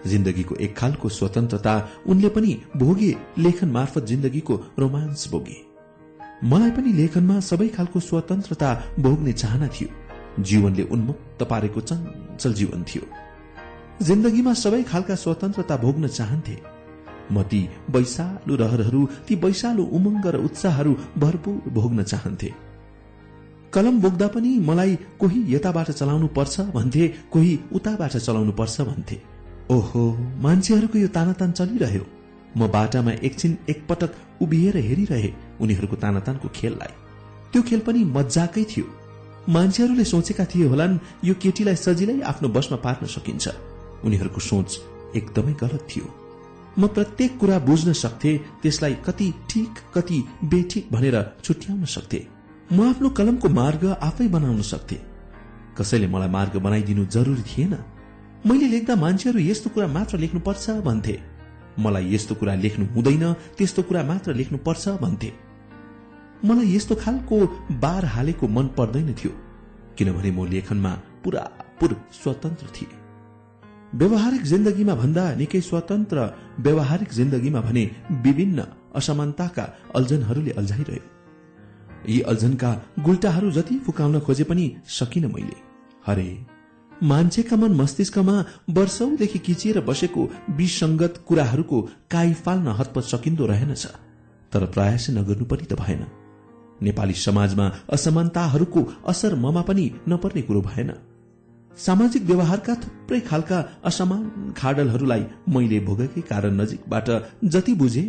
जिन्दगीको 0.08 0.56
एक 0.56 0.77
खालको 0.77 1.09
स्वतन्त्रता 1.09 1.90
उनले 2.08 2.30
पनि 2.30 2.61
भोगे 2.77 3.16
लेखन 3.38 3.69
मार्फत 3.69 4.03
जिन्दगीको 4.06 4.56
रोमान्स 4.80 5.32
भोगे। 5.32 5.58
मलाई 6.43 6.72
पनि 6.72 6.93
लेखनमा 6.93 7.40
सबै 7.40 7.68
खालको 7.68 8.00
स्वतन्त्रता 8.00 8.84
भोग्ने 9.00 9.34
चाहना 9.34 9.68
थियो। 9.68 9.90
जीवनले 10.43 10.84
उन्मुक्त 10.84 11.43
पारेको 11.43 11.82
चञ्चल 11.82 12.53
जीवन 12.53 12.84
थियो। 12.84 13.03
जिन्दगीमा 14.06 14.53
सबै 14.53 14.84
खालका 14.84 15.16
स्वतन्त्रता 15.16 15.77
भोग्न 15.77 16.08
चाहन्थे। 16.08 16.58
म 17.32 17.43
ती 17.43 17.69
वैशालु 17.90 18.56
रहरहरू 18.56 19.09
ती 19.27 19.35
वैशालु 19.35 19.84
उमङ्ग 19.84 20.27
र 20.27 20.35
उत्साहहरू 20.38 20.98
भरपूर 21.18 21.69
भोग्न 21.72 22.03
चाहन्थे। 22.03 22.68
कलम 23.73 23.99
बोक्दा 24.01 24.27
पनि 24.27 24.59
मलाई 24.59 24.95
कोही 25.19 25.56
यताबाट 25.56 25.91
चलाउनु 25.91 26.27
पर्छ 26.27 26.59
भन्थे 26.75 27.07
कोही 27.31 27.59
उताबाट 27.73 28.17
चलाउनु 28.17 28.51
पर्छ 28.51 28.81
भन्थे। 28.81 29.17
ओहो 29.72 30.03
मान्छेहरूको 30.41 30.98
यो 30.98 31.07
तानातान 31.07 31.51
चलिरह्यो। 31.51 32.06
म 32.57 32.67
बाटामा 32.67 33.11
एकछिन 33.11 33.57
एकपटक 33.69 34.41
उभिएर 34.41 34.77
हेरिरहे 34.77 35.33
उनीहरूको 35.61 35.95
तानातानको 35.95 36.48
खेललाई। 36.56 36.93
त्यो 37.53 37.61
खेल 37.61 37.80
पनि 37.80 38.03
मजाकै 38.03 38.64
थियो। 38.64 38.85
मान्छेहरूले 39.49 40.03
सोचेका 40.03 40.45
थिए 40.45 40.65
होलान् 40.65 40.98
यो 41.25 41.33
केटीलाई 41.33 41.75
सजिलै 41.75 42.22
आफ्नो 42.22 42.49
बसमा 42.49 42.77
पार्न 42.77 43.06
सकिन्छ। 43.06 43.48
उनीहरूको 44.06 44.41
सोच 44.41 44.69
एकदमै 45.15 45.53
गलत 45.53 45.88
थियो। 45.89 46.07
म 46.80 46.88
प्रत्येक 46.88 47.38
कुरा 47.38 47.59
बुझ्न 47.59 47.93
सक्थे 47.93 48.38
त्यसलाई 48.61 48.95
कति 49.06 49.33
ठिक 49.49 49.73
कति 49.93 50.19
बेठिक 50.43 50.89
भनेर 50.91 51.15
छुट्याउन 51.43 51.85
सक्थे। 51.85 52.39
म 52.72 52.81
आफ्नो 52.85 53.09
कलमको 53.09 53.49
मार्ग 53.49 53.83
आफै 53.98 54.27
बनाउन 54.30 54.61
सक्थे। 54.61 54.98
कसैले 55.77 56.07
मलाई 56.07 56.30
मार्ग 56.30 56.57
बनाइदिनु 56.61 57.06
जरुरी 57.06 57.41
थिएन। 57.41 57.73
मैले 58.45 58.67
लेख्दा 58.67 58.95
मान्छेहरू 58.95 59.39
यस्तो 59.39 59.69
कुरा 59.73 59.88
मात्र 59.88 60.17
लेख्नुपर्छ 60.17 60.69
भन्थे। 60.85 61.15
मलाई 61.80 62.14
यस्तो 62.14 62.35
कुरा 62.35 62.53
लेख्नु 62.56 62.85
हुँदैन 62.93 63.25
त्यस्तो 63.57 63.81
कुरा 63.89 64.03
मात्र 64.03 64.33
लेख्नुपर्छ 64.33 64.88
भन्थे। 65.01 65.31
मलाई 66.45 66.75
यस्तो 66.75 66.95
खालको 66.95 67.38
बार 67.81 68.06
हालेको 68.06 68.48
मन 68.48 68.67
पर्दैन 68.77 69.14
थियो 69.17 69.33
किनभने 69.98 70.31
म 70.31 70.45
लेखनमा 70.45 70.93
पुरापुर 71.23 71.91
स्वतन्त्र 72.14 72.67
थिए। 72.75 72.93
व्यवहारिक 73.98 74.43
जिन्दगीमा 74.45 74.93
भन्दा 74.95 75.23
निकै 75.35 75.61
स्वतन्त्र 75.61 76.17
व्यवहारिक 76.59 77.09
जिन्दगीमा 77.09 77.61
भने 77.61 77.83
विभिन्न 78.23 78.59
असमानताका 78.95 79.65
अल्झनहरूले 79.95 80.51
अल्झाइरह्यो। 80.51 81.18
यी 82.08 82.19
अल्झनका 82.22 82.72
गुल्टाहरू 83.00 83.52
जति 83.52 83.78
फुकाउन 83.78 84.19
खोजे 84.19 84.44
पनि 84.44 84.72
सकिन 84.90 85.26
मैले। 85.26 85.58
हरे 86.06 86.30
मान्छेका 86.92 87.56
मन 87.58 87.74
मस्तिष्कमा 87.74 88.44
वर्षौदेखि 88.69 89.40
किचिएर 89.40 89.80
बसेको 89.82 90.30
विसंगत 90.58 91.24
कुराहरूको 91.28 91.82
काई 92.11 92.34
फाल्न 92.36 92.68
हतपत 92.80 93.03
सकिन्दो 93.03 93.45
रहेनछ 93.45 93.86
तर 94.52 94.66
प्रयास 94.66 95.10
नगर्नु 95.10 95.45
पनि 95.45 95.66
त 95.66 95.74
भएन। 95.74 96.06
नेपाली 96.82 97.14
समाजमा 97.14 97.72
असमानताहरूको 97.94 98.82
असर 99.08 99.36
ममा 99.36 99.61
पनि 99.61 99.92
नपर्ने 100.08 100.42
कुरो 100.42 100.61
भएन। 100.61 100.92
सामाजिक 101.78 102.24
व्यवहारका 102.24 102.76
थुप्रै 102.76 103.19
खालका 103.19 103.58
असमान 103.86 104.53
खाडलहरूलाई 104.58 105.24
मैले 105.50 105.80
भोगेकै 105.80 106.22
कारण 106.22 106.61
नजिकबाट 106.61 107.10
जति 107.45 107.74
बुझे 107.74 108.03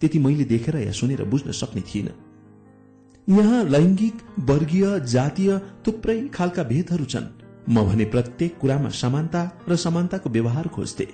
त्यति 0.00 0.18
मैले 0.18 0.44
देखेर 0.44 0.76
या 0.76 0.92
सुनेर 0.92 1.24
बुझ्न 1.24 1.52
सक्ने 1.52 1.82
थिइन। 1.82 2.08
यहाँ 3.30 3.64
लैंगिक 3.64 4.14
वर्गीय 4.40 4.84
जातीय 5.06 5.50
थुप्रै 5.86 6.16
खालका 6.34 6.62
भेदहरू 6.62 7.04
छन्। 7.04 7.26
म 7.68 7.84
भने 7.86 8.04
प्रत्येक 8.04 8.58
कुरामा 8.58 8.88
समानता 8.90 9.42
र 9.68 9.76
समानताको 9.76 10.30
व्यवहार 10.30 10.68
खोज्थे। 10.68 11.06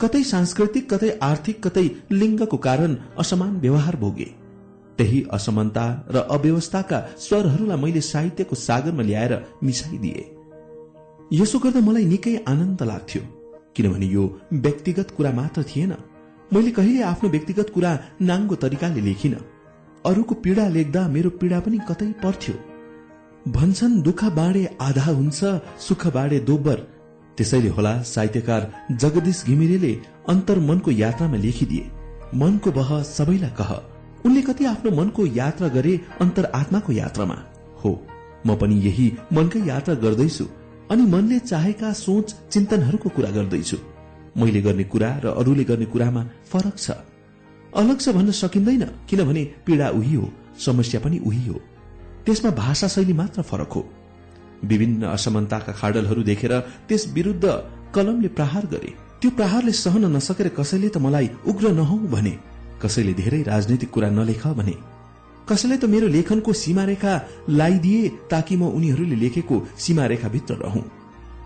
कतै 0.00 0.22
सांस्कृतिक 0.22 0.84
कतै 0.92 1.10
आर्थिक 1.22 1.58
कतै 1.66 1.84
लिङ्गको 2.12 2.56
कारण 2.56 2.96
असमान 3.18 3.58
व्यवहार 3.58 3.96
भोगे। 3.96 4.28
त्यही 4.98 5.24
असमानता 5.32 5.84
र 6.10 6.16
अव्यवस्थाका 6.30 6.98
स्वरहरूलाई 7.18 7.82
मैले 7.82 8.00
साहित्यको 8.12 8.54
सागरमा 8.56 9.02
ल्याएर 9.02 9.34
मिसाइदिए। 9.62 10.24
यसो 11.32 11.58
गर्दा 11.58 11.80
मलाई 11.80 12.04
निकै 12.14 12.36
आनन्द 12.46 12.82
लाग्थ्यो 12.92 13.22
किनभने 13.74 14.06
यो 14.06 14.24
व्यक्तिगत 14.64 15.10
कुरा 15.16 15.32
मात्र 15.32 15.62
थिएन। 15.70 15.92
मैले 16.54 16.70
कहिले 16.70 17.02
आफ्नो 17.12 17.28
व्यक्तिगत 17.30 17.68
कुरा 17.74 17.92
नाङ्गो 18.22 18.54
तरिकाले 18.62 19.00
लेखिन। 19.10 19.34
अरूको 20.06 20.34
पीड़ा 20.34 20.68
लेख्दा 20.68 21.08
मेरो 21.08 21.30
पीड़ा 21.30 21.60
पनि 21.60 21.78
कतै 21.88 22.12
पर्थ्यो। 22.22 22.54
भन्छन् 23.52 24.00
दुःख 24.02 24.24
बाँडे 24.24 24.64
आधा 24.80 25.04
हुन्छ 25.04 25.44
सुख 25.80 26.06
बाँडे 26.06 26.38
दोब्बर। 26.40 26.78
त्यसैले 27.36 27.68
होला 27.68 27.92
साहित्यकार 28.02 28.72
जगदीश 28.92 29.44
घिमिरेले 29.46 29.92
अन्तर 30.28 30.58
मनको 30.58 30.90
यात्रामा 30.90 31.36
लेखिदिए। 31.36 31.90
मनको 32.34 32.72
बह 32.72 33.02
सबैलाई 33.02 33.50
कह। 33.50 33.70
उनले 34.26 34.42
कति 34.42 34.64
आफ्नो 34.64 34.90
मनको 34.90 35.26
यात्रा 35.26 35.68
गरे 35.68 36.00
अन्तर 36.20 36.44
आत्माको 36.54 36.92
यात्रामा। 36.92 37.38
हो 37.84 37.90
म 38.46 38.56
पनि 38.56 38.76
यही 38.80 39.12
मनकै 39.32 39.60
यात्रा 39.66 39.94
गर्दैछु 39.94 40.44
अनि 40.90 41.02
मनले 41.02 41.38
चाहेका 41.38 41.92
सोच 41.92 42.34
चिन्तनहरूको 42.50 43.08
कुरा 43.08 43.30
गर्दैछु। 43.30 43.76
मैले 44.36 44.60
गर्ने 44.60 44.84
कुरा 44.84 45.10
र 45.24 45.26
अरूले 45.38 45.64
गर्ने 45.64 45.84
कुरामा 45.84 46.22
फरक 46.46 46.76
छ। 46.76 46.90
अलग 47.76 47.98
छ 48.00 48.08
भन्न 48.08 48.30
सकिँदैन 48.32 48.84
किनभने 49.08 49.44
पीड़ा 49.66 49.88
उही 49.90 50.14
हो 50.14 50.30
समस्या 50.58 51.00
पनि 51.00 51.18
उही 51.18 51.46
हो। 51.46 51.60
त्यसमा 52.26 52.50
भाषा 52.50 52.88
शैली 52.88 53.12
मात्र 53.12 53.42
फरक 53.42 53.72
हो। 53.72 53.84
विभिन्न 54.64 55.06
असमानताका 55.06 55.72
खाडलहरू 55.72 56.22
देखेर 56.22 56.58
त्यस 56.88 57.06
विरूद्ध 57.14 57.44
कलमले 57.94 58.28
प्रहार 58.28 58.66
गरे। 58.66 58.94
त्यो 59.20 59.30
प्रहारले 59.30 59.72
सहन 59.72 60.04
नसकेर 60.16 60.48
कसैले 60.48 60.88
त 60.88 60.96
मलाई 60.98 61.30
उग्र 61.46 61.72
नहौ 61.72 61.96
भने 62.10 62.34
कसैले 62.82 63.12
धेरै 63.14 63.42
राजनैतिक 63.42 63.90
कुरा 63.90 64.10
नलेख 64.10 64.46
भने। 64.46 64.74
कसैले 65.48 65.76
त 65.76 65.84
मेरो 65.84 66.06
लेखनको 66.06 66.52
सीमारेखा 66.52 67.12
लाइदिए 67.50 68.08
ताकि 68.30 68.56
म 68.56 68.68
उनीहरूले 68.68 69.16
लेखेको 69.16 69.56
सीमारेखाभित्र 69.78 70.54
रहँ। 70.54 70.84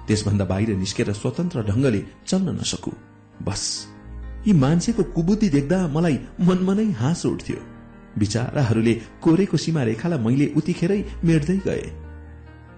त्यसभन्दा 0.09 0.45
बाहिर 0.45 0.77
निस्केर 0.77 1.13
स्वतन्त्र 1.13 1.63
ढंगले 1.63 2.05
चल्न 2.27 2.59
नसकु। 2.59 2.91
बस। 3.45 3.92
यी 4.47 4.53
मान्छेको 4.53 5.03
कुबुद्धि 5.15 5.49
देख्दा 5.49 5.79
मलाई 5.89 6.17
मनमा 6.41 6.75
नै 6.75 6.91
हाँस 7.01 7.27
उठ्थ्यो। 7.27 7.59
विचाराहरूले 8.19 8.95
कोरेको 9.25 9.57
सीमारेखालाई 9.57 10.19
मैले 10.19 10.47
उतिखेरै 10.59 11.01
मेट्दै 11.25 11.57
गए। 11.67 11.85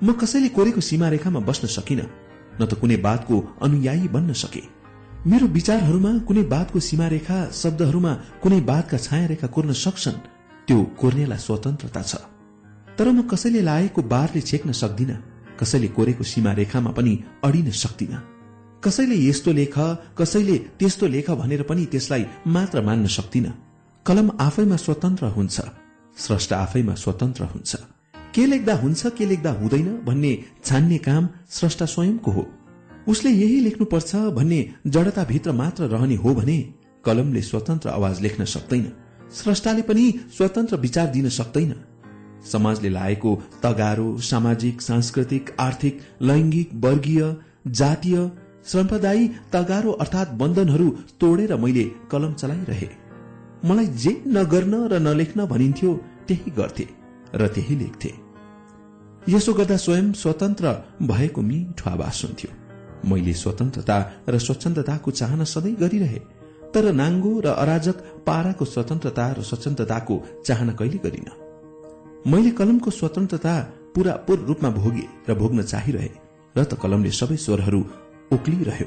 म 0.02 0.12
कसैले 0.20 0.48
कोरेको 0.56 0.80
सीमारेखामा 0.80 1.40
बस्न 1.48 1.66
सकिन 1.76 2.00
न 2.00 2.62
त 2.66 2.72
कुनै 2.80 2.96
बातको 3.06 3.36
अनुयायी 3.62 4.08
बन्न 4.08 4.32
सके। 4.42 4.62
मेरो 5.26 5.46
विचारहरूमा 5.56 6.12
कुनै 6.28 6.42
बातको 6.54 6.78
सीमारेखा 6.80 7.38
शब्दहरूमा 7.52 8.12
कुनै 8.42 8.60
बातका 8.70 8.96
छाया 8.98 9.26
रेखा 9.26 9.48
कोर्न 9.54 9.72
सक्छन् 9.84 10.22
त्यो 10.66 10.78
कोर्नेलाई 11.00 11.40
स्वतन्त्रता 11.46 12.02
छ। 12.02 12.12
तर 12.96 13.06
म 13.10 13.22
कसैले 13.32 13.60
लागेको 13.60 14.00
बारले 14.12 14.40
छेक्न 14.40 14.72
सक्दिन 14.72 15.10
कसैले 15.60 15.88
कोरेको 15.96 16.24
सीमा 16.24 16.52
रेखामा 16.52 16.90
पनि 16.90 17.12
अडिन 17.44 17.70
सक्दिन। 17.82 18.33
कसैले 18.84 19.16
यस्तो 19.18 19.52
लेख 19.52 19.74
कसैले 20.18 20.58
त्यस्तो 20.78 21.06
लेख 21.06 21.30
भनेर 21.32 21.62
पनि 21.62 21.84
त्यसलाई 21.86 22.24
मात्र 22.46 22.80
मान्न 22.82 23.06
सक्दिन। 23.06 23.52
कलम 24.06 24.30
आफैमा 24.40 24.76
स्वतन्त्र 24.76 25.26
हुन्छ 25.26 25.60
स्रष्टा 26.16 26.56
आफैमा 26.58 26.94
स्वतन्त्र 26.94 27.44
हुन्छ। 27.44 27.76
के 28.34 28.46
लेख्दा 28.46 28.74
हुन्छ 28.74 29.06
के 29.18 29.26
लेख्दा 29.26 29.50
हुँदैन 29.52 29.88
भन्ने 30.04 30.32
छान्ने 30.64 30.98
काम 30.98 31.28
स्रष्टा 31.50 31.86
स्वयंको 31.86 32.30
हो। 32.30 32.46
उसले 33.08 33.30
यही 33.30 33.60
लेख्नुपर्छ 33.60 34.14
भन्ने 34.36 34.60
जडताभित्र 34.86 35.52
मात्र 35.52 35.84
रहने 35.84 36.16
हो 36.16 36.34
भने 36.34 36.58
कलमले 37.04 37.42
स्वतन्त्र 37.42 37.88
आवाज 37.88 38.20
लेख्न 38.20 38.44
सक्दैन। 38.44 38.92
स्रष्टाले 39.32 39.82
पनि 39.82 40.12
स्वतन्त्र 40.36 40.76
विचार 40.76 41.06
दिन 41.06 41.28
सक्दैन। 41.28 41.74
समाजले 42.52 42.88
लागेको 42.90 43.34
तगारो 43.62 44.16
सामाजिक 44.20 44.80
सांस्कृतिक 44.82 45.50
आर्थिक 45.60 46.00
लैंगिक 46.22 46.70
वर्गीय 46.74 47.36
जातीय 47.66 48.30
सम्प्रदायी 48.66 49.28
तगारो 49.52 49.92
अर्थात 50.02 50.28
बन्धनहरू 50.40 50.88
तोडेर 51.20 51.54
मैले 51.56 51.84
कलम 52.10 52.32
चलाइरहे। 52.34 52.88
मलाई 53.64 53.86
जे 54.02 54.12
नगर्न 54.28 54.74
र 54.92 54.98
नलेख्न 55.00 55.46
भनिन्थ्यो 55.46 55.90
त्यही 56.28 56.50
गर्थे 56.58 56.86
र 57.34 57.46
त्यही 57.54 57.74
लेख्थे। 57.76 58.10
यसो 59.28 59.52
गर्दा 59.54 59.76
स्वयं 59.76 60.12
स्वतन्त्र 60.12 60.66
भएको 61.02 61.40
मिठो 61.42 61.90
आवाज 61.90 62.16
हुन्थ्यो 62.24 62.50
मैले 63.10 63.32
स्वतन्त्रता 63.34 63.96
र 64.28 64.38
स्वच्छन्दताको 64.38 65.10
चाहना 65.10 65.44
सधैँ 65.44 65.74
गरिरहे 65.80 66.20
तर 66.74 66.84
नाङ्गो 66.92 67.32
र 67.44 67.46
अराजक 67.62 67.96
पाराको 68.26 68.64
स्वतन्त्रता 68.64 69.26
र 69.38 69.42
स्वच्छन्दताको 69.42 70.14
चाहना 70.46 70.72
कहिले 70.72 70.98
गरिन। 71.04 71.28
मैले 72.26 72.50
कलमको 72.50 72.90
स्वतन्त्रता 72.90 73.54
पूरापूर 73.94 74.38
रूपमा 74.48 74.70
भोगे 74.70 75.06
र 75.28 75.34
भोग्न 75.40 75.62
चाहिरहे 75.62 76.10
र 76.56 76.64
त 76.64 76.72
कलमले 76.82 77.10
सबै 77.10 77.36
स्वरहरू 77.36 77.80
उक्लिरह्यो। 78.32 78.86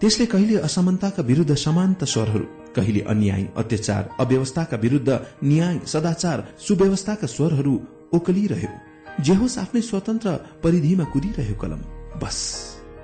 त्यसले 0.00 0.26
कहिले 0.26 0.56
असमानताका 0.56 1.22
विरूद्ध 1.22 1.54
समानता 1.54 2.06
स्वरहरू 2.06 2.44
कहिले 2.76 3.00
अन्याय 3.00 3.44
अत्याचार 3.56 4.08
अव्यवस्थाका 4.20 4.76
विरूद्ध 4.76 5.18
न्याय 5.44 5.78
सदाचार 5.86 6.44
सुव्यवस्थाका 6.58 7.26
स्वरहरू 7.26 7.80
ओकलिरह्यो 8.14 8.70
जे 9.22 9.34
होस् 9.34 9.58
आफ्नै 9.58 9.80
स्वतन्त्र 9.80 10.30
परिधिमा 10.64 11.04
कुदिरह्यो 11.04 11.54
कलम। 11.54 11.80
बस। 12.20 12.38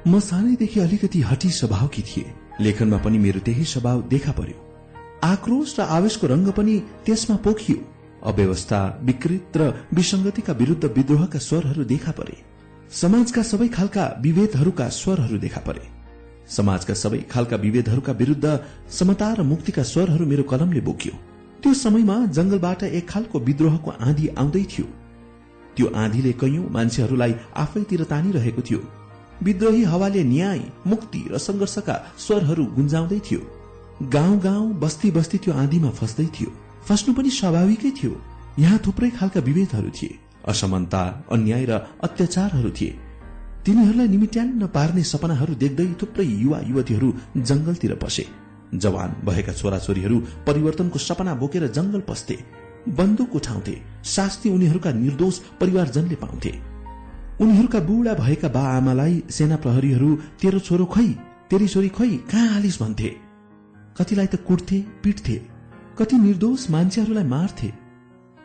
म 0.09 0.21
सानैदेखि 0.21 0.81
अलिकति 0.81 1.21
हटी 1.21 1.51
स्वभावकी 1.51 2.03
थिए। 2.03 2.35
लेखनमा 2.61 2.99
पनि 2.99 3.19
मेरो 3.19 3.41
त्यही 3.41 3.65
स्वभाव 3.65 4.03
देखा 4.03 4.33
पर्यो। 4.33 4.59
आक्रोश 5.25 5.81
र 5.81 5.83
आवेशको 5.83 6.27
रंग 6.27 6.49
पनि 6.49 6.79
त्यसमा 7.07 7.37
पोखियो। 7.37 7.79
अव्यवस्था 8.23 9.01
विकृत 9.03 9.57
र 9.57 9.87
विसंगतिका 9.95 10.53
विरूद्ध 10.53 10.85
विद्रोहका 10.85 11.39
स्वरहरू 11.39 11.85
देखा 11.85 12.13
परे। 12.13 12.52
समाजका 12.93 13.43
सबै 13.43 13.69
खालका 13.69 14.05
विभेदहरूका 14.21 14.89
स्वरहरू 14.89 15.37
देखा 15.39 15.61
परे। 15.61 15.85
समाजका 16.49 16.95
सबै 16.95 17.19
खालका 17.31 17.57
विभेदहरूका 17.57 18.13
विरूद्ध 18.13 18.47
समता 18.91 19.29
र 19.33 19.43
मुक्तिका 19.43 19.83
स्वरहरू 19.83 20.27
मेरो 20.27 20.43
कलमले 20.43 20.81
बोक्यो। 20.81 21.13
त्यो 21.63 21.73
समयमा 21.75 22.17
जंगलबाट 22.27 22.83
एक 22.83 23.09
खालको 23.09 23.39
विद्रोहको 23.39 23.91
आँधी 24.01 24.27
आउँदै 24.37 24.65
थियो। 24.73 24.87
त्यो 25.77 25.87
आँधीले 25.97 26.33
कैयौं 26.33 26.65
मान्छेहरूलाई 26.71 27.35
आफैतिर 27.57 28.05
तानिरहेको 28.05 28.63
थियो। 28.63 28.81
विद्रोही 29.43 29.83
हावाले 29.85 30.25
न्याय 30.25 30.61
मुक्ति 30.87 31.23
र 31.33 31.39
संघर्षका 31.39 31.95
स्वरहरू 32.19 32.65
गुन्जाउँदै 32.77 33.21
थियो। 33.21 33.41
गाउँ 34.13 34.37
गाउँ 34.39 34.69
बस्ती 34.75 35.11
बस्ती 35.11 35.39
त्यो 35.39 35.53
आँधीमा 35.55 35.91
फस्दै 35.91 36.27
थियो। 36.37 36.51
फस्नु 36.85 37.15
पनि 37.15 37.31
स्वाभाविकै 37.31 37.91
थियो। 37.91 38.13
यहाँ 38.59 38.79
थुप्रै 38.87 39.11
खालका 39.11 39.41
विभेदहरू 39.41 39.91
थिए। 39.91 40.19
असमानता 40.49 41.03
अन्याय 41.33 41.65
र 41.65 41.73
अत्याचारहरू 42.03 42.71
थिए। 42.71 42.99
तिनीहरूलाई 43.67 44.09
निमिट्यान्न 44.09 44.67
पार्ने 44.67 45.03
सपनाहरू 45.03 45.55
देख्दै 45.55 45.87
थुप्रै 46.03 46.25
युवा 46.25 46.61
युवतीहरू 46.67 47.15
जंगलतिर 47.37 47.95
पसे 47.95 48.27
जवान 48.75 49.11
भएका 49.25 49.53
छोराछोरीहरू 49.53 50.19
परिवर्तनको 50.47 50.99
सपना 50.99 51.35
बोकेर 51.35 51.67
जंगल 51.67 52.01
पस्थे। 52.01 52.37
बन्दुक 52.89 53.35
उठाउँथे। 53.37 53.75
शास्ति 54.05 54.49
उनीहरूका 54.51 54.93
निर्दोष 54.93 55.39
परिवारजनले 55.61 56.15
पाउँथे। 56.15 56.53
उनीहरूका 57.41 57.81
बुढा 57.81 58.15
भएका 58.15 58.49
बा 58.49 58.63
आमालाई 58.77 59.23
सेना 59.31 59.57
प्रहरीहरू 59.57 60.17
तेरो 60.41 60.59
छोरो 60.59 60.85
खै 60.85 61.07
तेरी 61.51 61.69
छोरी 61.69 61.89
खै 61.89 62.09
कहाँ 62.09 62.49
हालिस 62.49 62.83
भन्थे? 62.83 63.11
कतिलाई 63.99 64.27
त 64.27 64.37
कुट्थे 64.49 64.81
पिट्थे। 65.05 65.37
कति 65.99 66.17
निर्दोष 66.17 66.71
मान्छेहरूलाई 66.71 67.25
मार्थे। 67.25 67.82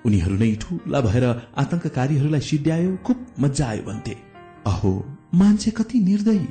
उनीहरू 0.08 0.36
नै 0.38 0.52
ठूला 0.56 1.00
भएर 1.02 1.26
आतंककारीहरूलाई 1.58 2.42
सिद्ध्यायो 2.42 2.96
खुब 3.06 3.26
मजा 3.40 3.68
आयो 3.68 3.84
भन्थे। 3.84 4.16
अहो 4.66 4.92
मान्छे 5.36 5.72
कति 5.72 6.00
निर्दयी 6.00 6.48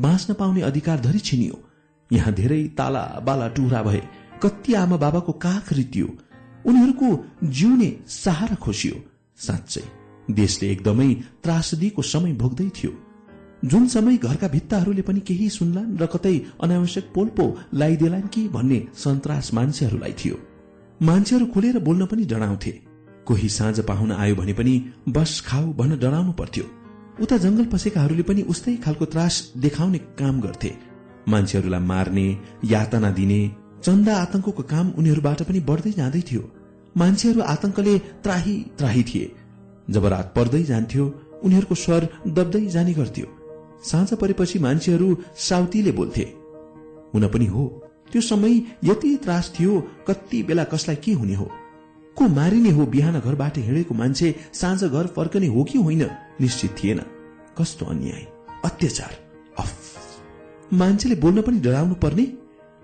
बाँच्न 0.00 0.34
पाउने 0.34 0.60
अधिकार 0.62 1.00
धरी 1.00 1.18
छिनियो। 1.18 1.56
यहाँ 2.10 2.32
धेरै 2.34 2.62
ताला 2.78 3.04
बाला 3.26 3.48
टुरा 3.48 3.82
भए 3.82 4.02
कति 4.42 4.74
आमा 4.74 4.96
बाबाको 4.96 5.32
काख 5.32 5.72
रितियो। 5.72 6.08
उनीहरूको 6.66 7.08
जिउने 7.44 7.90
सहारा 8.08 8.54
खोसियो। 8.54 8.96
साँच्चै 9.38 9.82
देशले 10.30 10.70
एकदमै 10.70 11.14
त्रासदीको 11.42 12.02
समय 12.02 12.32
भोग्दै 12.32 12.68
थियो। 12.68 12.92
जुन 13.64 13.86
समय 13.88 14.16
घरका 14.16 14.48
भित्ताहरूले 14.48 15.02
पनि 15.02 15.20
केही 15.20 15.48
सुन्लान् 15.50 15.96
र 15.98 16.06
कतै 16.06 16.36
अनावश्यक 16.62 17.10
पोल्पो 17.14 17.46
लगाइदेलान् 17.74 18.28
कि 18.28 18.42
भन्ने 18.48 18.78
सन्तास 18.94 19.50
मान्छेहरूलाई 19.54 20.14
थियो। 20.20 20.36
मान्छेहरू 21.02 21.46
खुलेर 21.46 21.78
बोल्न 21.78 22.06
पनि 22.06 22.24
डराउँथे। 22.24 22.72
कोही 23.30 23.48
साँझ 23.48 23.80
पाहुन 23.80 24.12
आयो 24.12 24.34
भने 24.34 24.52
पनि 24.52 24.72
बस 25.08 25.40
खाऊ 25.46 25.72
भन्न 25.72 25.98
डराउनु 25.98 26.32
पर्थ्यो। 26.32 26.64
उता 27.22 27.36
जंगल 27.36 27.64
पसेकाहरूले 27.64 28.22
पनि 28.22 28.42
उस्तै 28.42 28.74
खालको 28.76 29.04
त्रास 29.04 29.34
देखाउने 29.56 29.98
काम 30.18 30.40
गर्थे। 30.40 30.70
मान्छेहरूलाई 31.28 31.80
मार्ने 31.80 32.24
यातना 32.64 33.10
दिने 33.10 33.40
चन्दा 33.84 34.16
आतंकको 34.16 34.62
काम 34.62 34.90
उनीहरूबाट 34.98 35.42
पनि 35.42 35.60
बढ्दै 35.60 35.92
जाँदै 35.92 36.22
थियो। 36.30 36.42
मान्छेहरू 36.96 37.40
आतंकले 37.40 37.94
त्राही 38.24 38.56
त्राही 38.78 39.02
थिए। 39.02 39.30
जब 39.90 40.06
रात 40.06 40.32
पर्दै 40.36 40.62
जान्थ्यो 40.62 41.06
उनीहरूको 41.44 41.74
स्वर 41.74 42.08
दब्दै 42.28 42.66
जाने 42.66 42.92
गर्थ्यो। 42.92 43.26
साँझ 43.84 44.14
परेपछि 44.14 44.58
मान्छेहरू 44.58 45.08
साउतीले 45.38 45.92
बोल्थे 45.92 46.26
हुन 47.14 47.28
पनि 47.28 47.46
हो। 47.46 47.68
त्यो 48.12 48.20
समय 48.22 48.60
यति 48.84 49.16
त्रास 49.16 49.54
थियो 49.60 49.80
कति 50.08 50.42
बेला 50.42 50.64
कसलाई 50.64 50.96
के 50.96 51.12
हुने 51.12 51.34
हो? 51.34 51.50
को 52.20 52.28
मारिने 52.28 52.70
हो 52.70 52.84
बिहान 52.86 53.18
घरबाट 53.20 53.58
हिँडेको 53.58 53.94
मान्छे 53.94 54.28
साँझ 54.52 54.84
घर 54.84 55.06
फर्कने 55.16 55.46
हो 55.46 55.64
कि 55.64 55.78
होइन 55.78 56.02
निश्चित 56.40 56.74
थिएन। 56.78 57.00
कस्तो 57.58 57.86
अन्याय 57.86 58.26
अत्याचार 58.64 59.12
अफ। 59.58 59.70
मान्छेले 60.72 61.14
बोल्न 61.14 61.42
पनि 61.42 61.60
डराउनु 61.60 61.94
पर्ने 61.94 62.24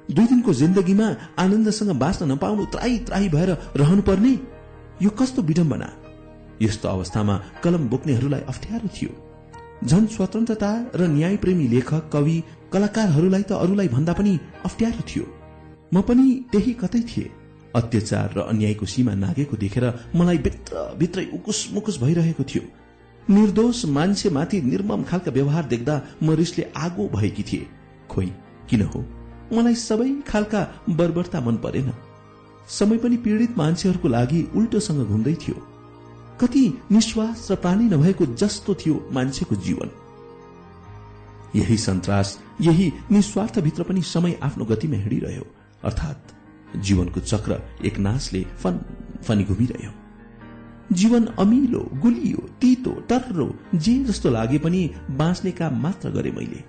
दुई 0.09 0.27
दिनको 0.27 0.55
जिन्दगीमा 0.55 1.09
आनन्दसँग 1.39 1.93
बाँच्न 2.01 2.33
नपाउनु 2.33 2.65
त्राई 2.73 2.99
त्राई 2.99 3.29
भएर 3.29 3.51
रहनु 3.77 4.03
पर्ने 4.03 4.33
यो 5.03 5.11
कस्तो 5.11 5.43
विडम्बना। 5.43 5.93
यस्तो 6.63 6.89
अवस्थामा 6.89 7.37
कलम 7.63 7.89
बोक्नेहरूलाई 7.89 8.41
अप्ठ्यारो 8.41 8.89
थियो। 8.89 9.13
झन 9.85 10.07
स्वतन्त्रता 10.07 10.71
र 10.95 11.13
न्यायप्रेमी 11.13 11.69
लेखक 11.69 12.09
कवि 12.13 12.43
कलाकारहरूलाई 12.73 13.43
त 13.43 13.53
अरूलाई 13.53 13.89
भन्दा 13.89 14.13
पनि 14.13 14.39
अप्ठ्यारो 14.65 15.03
थियो। 15.09 15.27
म 15.95 16.01
पनि 16.01 16.27
त्यही 16.53 16.73
कतै 16.73 17.01
थिए। 17.01 17.31
अत्याचार 17.77 18.33
र 18.37 18.41
अन्यायको 18.43 18.87
सीमा 18.87 19.15
नागेको 19.15 19.57
देखेर 19.57 19.85
मलाई 20.15 20.39
भित्र 20.39 20.95
भित्रै 20.99 21.25
उकुस 21.35 21.69
मुकुस 21.75 22.01
भइरहेको 22.03 22.45
थियो। 22.45 22.63
निर्दोष 23.29 23.85
मान्छेमाथि 23.87 24.61
निर्मम 24.63 25.03
खालका 25.03 25.31
व्यवहार 25.33 25.65
देख्दा 25.67 25.95
म 26.23 26.31
रिसले 26.33 26.65
आगो 26.77 27.09
भएकी 27.09 27.43
थिए। 27.43 27.67
खोइ 28.11 28.27
किन 28.71 28.83
हो? 28.83 29.05
मलाई 29.53 29.75
सबै 29.75 30.11
खालका 30.29 30.61
बर्बरता 30.91 31.41
मन 31.41 31.57
परेन। 31.57 31.93
समय 32.69 32.99
पनि 32.99 33.17
पीड़ित 33.17 33.59
मान्छेहरूको 33.59 34.09
लागि 34.09 34.43
उल्टोसँग 34.57 35.07
घुम्दै 35.07 35.35
थियो। 35.35 35.57
कति 36.41 36.65
निश्वास 36.93 37.49
र 37.51 37.55
प्राणी 37.57 37.85
नभएको 37.85 38.27
जस्तो 38.35 38.75
थियो 38.75 38.97
मान्छेको 39.13 39.57
जीवन। 39.57 39.91
यही 41.55 41.77
सन्तास 41.77 42.39
यही 42.61 42.93
निस्वार्थभित्र 43.11 43.83
पनि 43.83 44.03
समय 44.05 44.39
आफ्नो 44.43 44.65
गतिमा 44.65 44.97
हिँडिरह्यो। 44.97 45.47
अर्थात् 45.85 46.36
जीवनको 46.79 47.21
चक्र 47.23 47.61
एक 47.85 47.99
नाशले 47.99 48.43
फन 48.63 48.81
फनी 49.25 49.45
घुमिरह्यो। 49.45 49.91
जीवन 50.93 51.25
अमिलो 51.39 51.81
गुलियो 52.03 52.49
तितो 52.61 52.91
टर्रो 53.09 53.49
जे 53.77 53.95
जस्तो 54.05 54.31
लागे 54.31 54.59
पनि 54.59 54.91
बाँच्ने 55.11 55.51
काम 55.53 55.81
मात्र 55.83 56.11
गरे 56.11 56.31
मैले। 56.31 56.63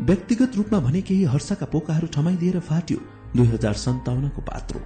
व्यक्तिगत 0.00 0.56
रूपमा 0.56 0.78
भने 0.80 1.00
केही 1.02 1.24
हर्षका 1.24 1.66
पोकाहरू 1.66 2.06
ठमाइदिएर 2.14 2.58
फाट्यो 2.60 2.98
दुई 3.36 3.46
हजार 3.46 3.74
सन्ताउन्नको 3.76 4.42
पात्रो। 4.42 4.80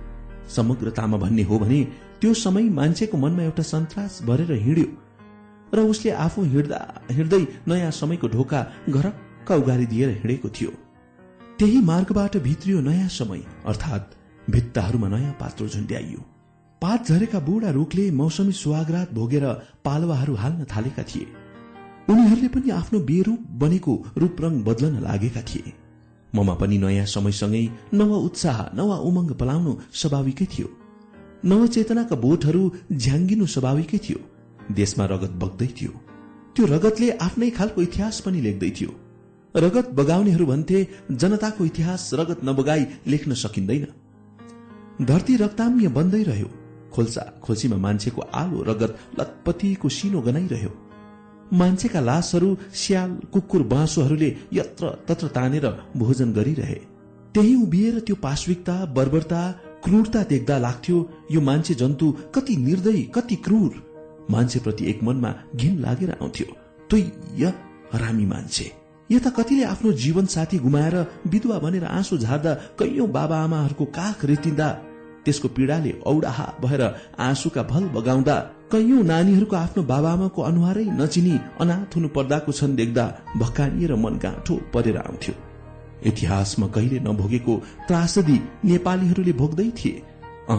समग्रतामा 0.57 1.17
भन्ने 1.19 1.43
हो 1.43 1.59
भने 1.59 1.83
त्यो 2.21 2.35
समय 2.35 2.69
मान्छेको 2.71 3.19
मनमा 3.19 3.43
एउटा 3.43 3.63
सन्तास 3.63 4.19
भरेर 4.25 4.53
हिँड्यो 4.53 4.89
र 5.75 5.81
उसले 5.91 6.11
आफू 6.11 6.43
हिँड्दा 6.45 6.81
हिँड्दै 7.11 7.47
नयाँ 7.69 7.91
समयको 7.91 8.29
ढोका 8.29 8.61
घरक्क 8.89 9.51
उगारिदिएर 9.53 10.09
हिँडेको 10.11 10.49
थियो। 10.49 10.71
त्यही 11.59 11.81
मार्गबाट 11.81 12.37
भित्रियो 12.43 12.81
नयाँ 12.81 13.09
समय 13.11 13.43
अर्थात् 13.67 14.15
भित्ताहरूमा 14.51 15.09
नयाँ 15.09 15.33
पात्रो 15.41 15.69
झुन्ड्याइयो। 15.69 16.21
पात 16.83 17.09
झरेका 17.09 17.41
बुढा 17.41 17.71
रुखले 17.71 18.11
मौसमी 18.11 18.53
सुहागरात 18.53 19.13
भोगेर 19.15 19.45
पालुवाहरू 19.85 20.35
हाल्न 20.35 20.65
थालेका 20.65 21.03
थिए। 21.03 21.27
उनीहरूले 22.11 22.49
पनि 22.49 22.71
आफ्नो 22.71 23.01
बेरूप 23.01 23.41
बनेको 23.51 23.95
रूपरङ 24.19 24.63
बदलन 24.63 25.01
लागेका 25.03 25.43
थिए। 25.43 25.73
ममा 26.35 26.55
पनि 26.55 26.79
नयाँ 26.79 27.07
समयसँगै 27.07 27.69
नव 27.95 28.13
उत्साह 28.13 28.59
नवा 28.75 28.97
उमङ्ग 28.97 29.31
पलाउनु 29.33 29.73
स्वाभाविकै 29.93 30.47
थियो। 30.47 30.69
नवचेतनाका 31.45 32.17
बोटहरू 32.17 32.63
झ्याङ्गिनु 32.93 33.47
स्वाभाविकै 33.47 33.99
थियो। 33.99 34.21
देशमा 34.73 35.05
रगत 35.05 35.33
बग्दै 35.43 35.67
थियो। 35.67 35.93
त्यो 36.57 36.67
रगतले 36.67 37.11
आफ्नै 37.11 37.51
खालको 37.51 37.83
इतिहास 37.83 38.21
पनि 38.21 38.41
लेख्दै 38.41 38.71
थियो। 38.71 38.93
रगत 39.55 39.87
बगाउनेहरू 39.91 40.47
भन्थे 40.47 40.87
जनताको 41.11 41.65
इतिहास 41.65 42.11
रगत 42.15 42.45
नबगाई 42.45 42.87
लेख्न 43.07 43.35
सकिँदैन। 43.35 43.87
धरती 45.03 45.37
रक्ताम्य 45.37 45.89
बन्दै 45.89 46.23
रह्यो। 46.23 46.49
खोल्सा 46.95 47.23
खोल्सीमा 47.43 47.77
मान्छेको 47.77 48.21
आलो 48.35 48.63
रगत 48.63 48.99
लतपतिको 49.21 49.89
सिनो 49.89 50.21
गनाइरह्यो। 50.21 50.71
मान्छेका 51.53 52.01
लासहरू 52.01 52.57
स्याल 52.75 53.11
कुकुर 53.33 53.63
बाँसोहरूले 53.63 54.31
यत्र 54.53 54.91
तत्र 55.09 55.29
तानेर 55.29 55.67
भोजन 55.97 56.33
गरिरहे। 56.33 56.81
त्यही 57.35 57.55
उभिएर 57.55 57.99
त्यो 58.01 58.17
पाश्विकता 58.17 58.75
बर्बरता 58.95 59.41
क्रूरता 59.85 60.23
देख्दा 60.23 60.59
लाग्थ्यो 60.59 60.99
यो 61.31 61.41
मान्छे 61.41 61.75
जन्तु 61.75 62.13
कति 62.35 62.57
निर्दयी 62.57 63.03
कति 63.15 63.37
क्रूर। 63.37 63.73
मान्छेप्रति 64.31 64.87
एक 64.91 65.03
मनमा 65.03 65.35
घिन 65.55 65.79
लागेर 65.79 66.11
आउँथ्यो 66.11 66.47
तुय 66.91 67.53
हरामी 67.93 68.27
मान्छे। 68.27 68.84
यता 69.11 69.31
कतिले 69.31 69.65
आफ्नो 69.65 69.93
जीवन 69.93 70.27
साथी 70.27 70.59
गुमाएर 70.59 70.97
विधवा 71.27 71.59
बनेर 71.59 71.85
आँसु 71.85 72.19
झार्दा 72.19 72.53
कैयौं 72.79 73.11
बाबा 73.13 73.37
आमाहरूको 73.37 73.85
काख 73.97 74.25
रेतिँदा 74.25 74.69
त्यसको 75.25 75.49
पीड़ाले 75.49 75.91
औडाहा 76.07 76.47
भएर 76.61 76.83
आँसुका 77.19 77.63
भल 77.63 77.85
बगाउँदा 77.89 78.37
कैयौं 78.73 79.03
नानीहरूको 79.05 79.57
आफ्नो 79.57 79.83
बाबाआमाको 79.83 80.43
अनुहारै 80.43 80.85
नचिनी 81.01 81.35
अनाथ 81.61 81.97
हुनु 81.97 82.09
पर्दाको 82.09 82.53
छन् 82.53 82.77
देख्दा 82.77 83.05
भक्कानिएर 83.37 83.95
मन 83.95 84.15
गाँठो 84.23 84.55
परेर 84.75 84.97
आउँथ्यो। 84.97 85.35
इतिहासमा 86.07 86.67
कहिले 86.67 86.99
नभोगेको 87.01 87.55
त्रासदी 87.89 88.39
नेपालीहरूले 88.65 89.33
भोग्दै 89.33 89.69
थिए। 89.79 90.03
अ 90.51 90.57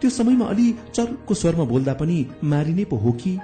त्यो 0.00 0.10
समयमा 0.10 0.46
अलि 0.46 0.66
चर्को 0.94 1.34
स्वरमा 1.34 1.64
बोल्दा 1.64 1.94
पनि 1.94 2.18
मारिने 2.44 2.84
पो 2.84 2.96
हो 2.96 3.12
कि? 3.12 3.38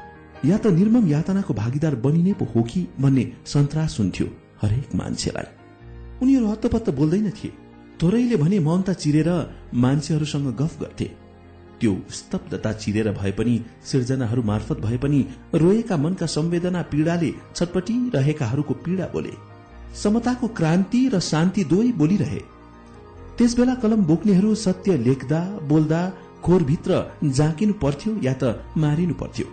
या 0.45 0.57
त 0.59 0.67
निर्मम 0.69 1.07
यातनाको 1.09 1.55
भागीदार 1.55 1.95
बनिने 1.97 2.33
पो 2.33 2.45
हो 2.45 2.63
कि 2.63 2.87
भन्ने 3.01 3.33
सन्तास 3.47 3.97
हुन्थ्यो 4.01 4.27
हरेक 4.63 4.95
मान्छेलाई। 4.95 5.49
उनीहरू 6.23 6.47
हत्तपत्त 6.47 6.91
बोल्दैन 6.91 7.31
थिए। 7.31 7.53
थोरैले 8.03 8.37
भने 8.37 8.59
मौनता 8.59 8.93
चिरेर 8.93 9.31
मान्छेहरूसँग 9.75 10.49
गफ 10.57 10.81
गर्थे। 10.81 11.11
त्यो 11.81 11.97
स्तब्धता 12.11 12.73
चिरेर 12.73 13.11
भए 13.13 13.33
पनि 13.33 13.61
सिर्जनाहरू 13.85 14.43
मार्फत 14.43 14.79
भए 14.81 14.97
पनि 14.97 15.25
रोएका 15.55 15.97
मनका 15.97 16.27
संवेदना 16.27 16.83
पीड़ाले 16.83 17.33
छटपटी 17.55 17.97
रहेकाहरूको 18.15 18.75
पीड़ा 18.75 19.07
बोले। 19.07 19.33
समताको 20.03 20.49
क्रान्ति 20.49 21.09
र 21.09 21.21
शान्ति 21.21 21.65
दुवै 21.65 21.93
बोलिरहे। 21.93 22.41
त्यसबेला 23.39 23.75
कलम 23.75 24.05
बोक्नेहरू 24.05 24.55
सत्य 24.55 24.97
लेख्दा 24.97 25.41
बोल्दा 25.69 26.01
खोरभित्र 26.45 27.05
जाँकिनु 27.25 27.73
पर्थ्यो 27.73 28.17
या 28.23 28.35
त 28.43 28.57
मारिनु 28.77 29.15
पर्थ्यो। 29.15 29.47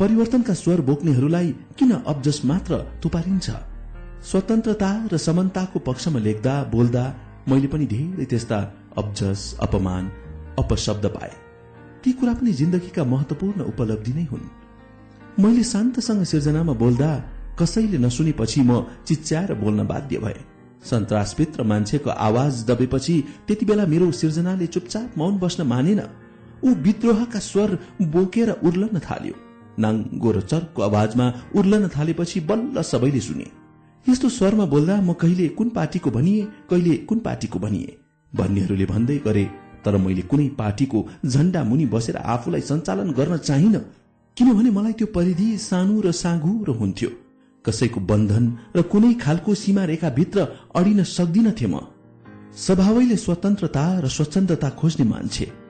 परिवर्तनका 0.00 0.54
स्वर 0.54 0.80
बोक्नेहरूलाई 0.80 1.48
किन 1.78 1.90
अब्जस 1.90 2.40
मात्र 2.44 3.00
थुपारिन्छ? 3.04 3.50
स्वतन्त्रता 4.22 4.90
र 5.12 5.16
समानताको 5.16 5.78
पक्षमा 5.78 6.18
लेख्दा 6.18 6.54
बोल्दा 6.64 7.04
मैले 7.48 7.66
पनि 7.66 7.86
धेरै 7.86 8.24
त्यस्ता 8.24 8.58
अब्जस 8.98 9.40
अपमान 9.60 10.04
अपशब्द 10.58 11.06
पाए। 11.06 11.32
ती 12.04 12.12
कुरा 12.12 12.34
पनि 12.34 12.52
जिन्दगीका 12.52 13.04
महत्वपूर्ण 13.04 13.60
उपलब्धि 13.72 14.12
नै 14.12 14.24
हुन्। 14.24 14.44
मैले 15.40 15.62
शान्तसँग 15.62 16.22
सिर्जनामा 16.24 16.72
बोल्दा 16.72 17.10
कसैले 17.56 17.98
नसुनेपछि 17.98 18.60
म 18.60 18.84
चिच्याएर 19.06 19.54
बोल्न 19.54 19.86
बाध्य 19.86 20.18
भए। 20.18 20.40
सन्तासपित 20.84 21.56
र 21.56 21.62
मान्छेको 21.62 22.10
आवाज 22.10 22.64
दबेपछि 22.68 23.16
त्यति 23.48 23.64
बेला 23.64 23.86
मेरो 23.86 24.12
सिर्जनाले 24.12 24.66
चुपचाप 24.66 25.18
मौन 25.18 25.38
बस्न 25.38 25.66
मानेन। 25.72 26.02
ऊ 26.64 26.68
विद्रोहका 26.84 27.40
स्वर 27.40 27.78
बोकेर 28.02 28.50
उर्लन 28.60 29.00
थाल्यो। 29.00 29.45
नाङ्गो 29.78 30.30
र 30.30 30.40
चर्को 30.40 30.82
आवाजमा 30.82 31.26
उर्लन 31.56 31.88
थालेपछि 31.88 32.40
बल्ल 32.40 32.82
सबैले 32.82 33.20
सुने। 33.20 33.46
यस्तो 34.08 34.28
स्वरमा 34.28 34.64
बोल्दा 34.64 35.00
म 35.00 35.12
कहिले 35.12 35.48
कुन 35.48 35.68
पार्टीको 35.68 36.10
भनिए 36.10 36.42
कहिले 36.70 36.96
कुन 36.96 37.18
पार्टीको 37.18 37.58
भनिए? 37.58 37.96
भन्नेहरूले 38.32 38.86
भन्दै 38.86 39.18
गरे 39.18 39.44
तर 39.84 39.96
मैले 39.96 40.22
कुनै 40.22 40.48
पार्टीको 40.58 40.98
झण्डा 41.26 41.64
मुनि 41.64 41.86
बसेर 41.86 42.16
आफूलाई 42.16 42.60
सञ्चालन 42.60 43.10
गर्न 43.10 43.36
चाहिन। 43.38 43.76
किनभने 44.36 44.70
मलाई 44.70 44.92
त्यो 44.92 45.06
परिधि 45.06 45.58
सानो 45.58 46.00
र 46.00 46.12
साँगुरो 46.12 46.72
हुन्थ्यो। 46.72 47.10
कसैको 47.64 48.00
बन्धन 48.00 48.44
र 48.76 48.82
कुनै 48.82 49.14
खालको 49.14 49.54
सीमा 49.54 49.84
रेखाभित्र 49.84 50.38
अडिन 50.76 51.02
सक्दिनथे 51.02 51.66
म। 51.66 51.80
स्वभावैले 52.56 53.16
स्वतन्त्रता 53.16 53.84
र 54.00 54.08
स्वच्छन्दता 54.08 54.68
खोज्ने 54.70 55.04
मान्छे। 55.06 55.65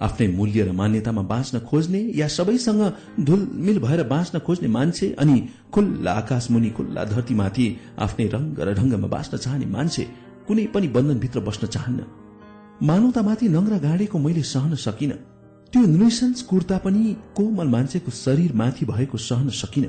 आफ्नै 0.00 0.26
मूल्य 0.28 0.64
र 0.64 0.72
मान्यतामा 0.72 1.22
बाँच्न 1.32 1.58
खोज्ने 1.68 2.00
या 2.16 2.28
सबैसँग 2.28 2.82
धुलमिल 3.20 3.78
भएर 3.78 4.02
बाँच्न 4.08 4.38
खोज्ने 4.46 4.68
मान्छे 4.68 5.06
अनि 5.18 5.36
खुल्ला 5.74 6.12
आकाश 6.12 6.50
मुनि 6.50 6.70
खुल्ला 6.76 7.04
धरतीमाथि 7.04 7.66
आफ्नै 7.98 8.26
रंग 8.34 8.58
र 8.58 8.74
ढंगमा 8.74 9.08
बाँच्न 9.14 9.36
चाहने 9.36 9.66
मान्छे 9.66 10.04
कुनै 10.46 10.66
पनि 10.74 10.88
बन्धनभित्र 10.88 11.40
बस्न 11.40 11.66
चाहन्न। 11.66 12.00
मानवतामाथि 12.82 13.48
नङ्ग्रा 13.48 13.78
गाडेको 13.78 14.18
मैले 14.18 14.42
सहन 14.42 14.74
सकिन। 14.86 15.12
त्यो 15.72 15.82
नृशंस 15.86 16.42
कुर्ता 16.42 16.78
पनि 16.84 17.02
कोमल 17.36 17.68
मान्छेको 17.68 18.10
शरीरमाथि 18.10 18.84
भएको 18.86 19.16
सहन 19.18 19.48
सकिन। 19.60 19.84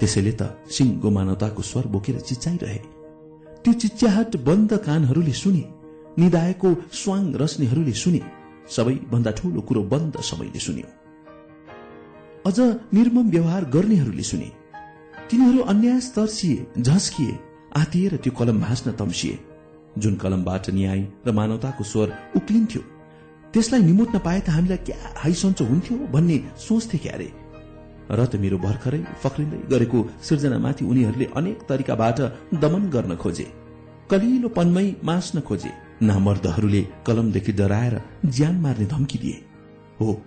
त्यसैले 0.00 0.32
त 0.32 0.42
सिङ्गो 0.74 1.10
मानवताको 1.10 1.62
स्वर 1.62 1.86
बोकेर 1.94 2.18
चिच्चाइरहे 2.28 2.80
त्यो 3.62 3.72
चिच्याहट 3.82 4.36
बन्द 4.48 4.70
कानहरूले 4.86 5.32
सुने 5.32 5.64
निदायको 6.18 6.68
स्वाङ 7.00 7.22
रस्नेहरूले 7.42 7.94
सुने। 8.02 8.39
सबैभन्दा 8.70 9.30
ठूलो 9.30 9.60
कुरो 9.60 9.82
बन्द 9.92 10.20
सबैले 10.20 10.60
सुन्यो। 10.60 10.88
अझ 12.46 12.58
निर्मम 12.94 13.30
व्यवहार 13.30 13.64
गर्नेहरूले 13.74 14.22
सुने। 14.22 14.50
तिनीहरू 15.30 15.60
अन्याय 15.72 16.00
तर्सिए 16.16 16.66
झस्किए 16.78 17.38
आतिएर 17.76 18.16
त्यो 18.16 18.32
कलम 18.38 18.60
भाँच्न 18.60 18.92
तम्सिए। 18.92 19.38
जुन 19.98 20.14
कलमबाट 20.16 20.70
न्याय 20.70 21.00
र 21.26 21.32
मानवताको 21.32 21.84
स्वर 21.84 22.08
उक्लिन्थ्यो 22.36 22.82
त्यसलाई 23.52 23.82
निमुट्न 23.82 24.18
पाए 24.18 24.40
त 24.40 24.48
हामीलाई 24.50 24.80
क्या 24.86 24.98
हाइसन्चो 25.18 25.64
हुन्थ्यो 25.64 25.96
भन्ने 26.14 26.36
सोच्थे 26.58 26.98
क्यारे? 26.98 27.28
र 28.10 28.26
त 28.26 28.36
मेरो 28.42 28.58
भर्खरै 28.58 29.00
फक्रिँदै 29.22 29.58
गरेको 29.70 29.98
सृजनामाथि 30.22 30.84
उनीहरूले 30.84 31.26
अनेक 31.36 31.58
तरिकाबाट 31.68 32.18
दमन 32.62 32.82
गर्न 32.94 33.16
खोजे। 33.16 33.46
कलिलो 34.10 34.48
पनमै 34.48 34.86
मास्न 35.04 35.40
खोजे। 35.40 35.72
नामर्दहरूले 36.02 36.82
कलमदेखि 37.06 37.52
डराएर 37.52 38.00
ज्यान 38.26 38.56
मार्ने 38.56 38.86
धम्की 38.86 39.18
दिए। 39.18 39.44
हो 40.00 40.22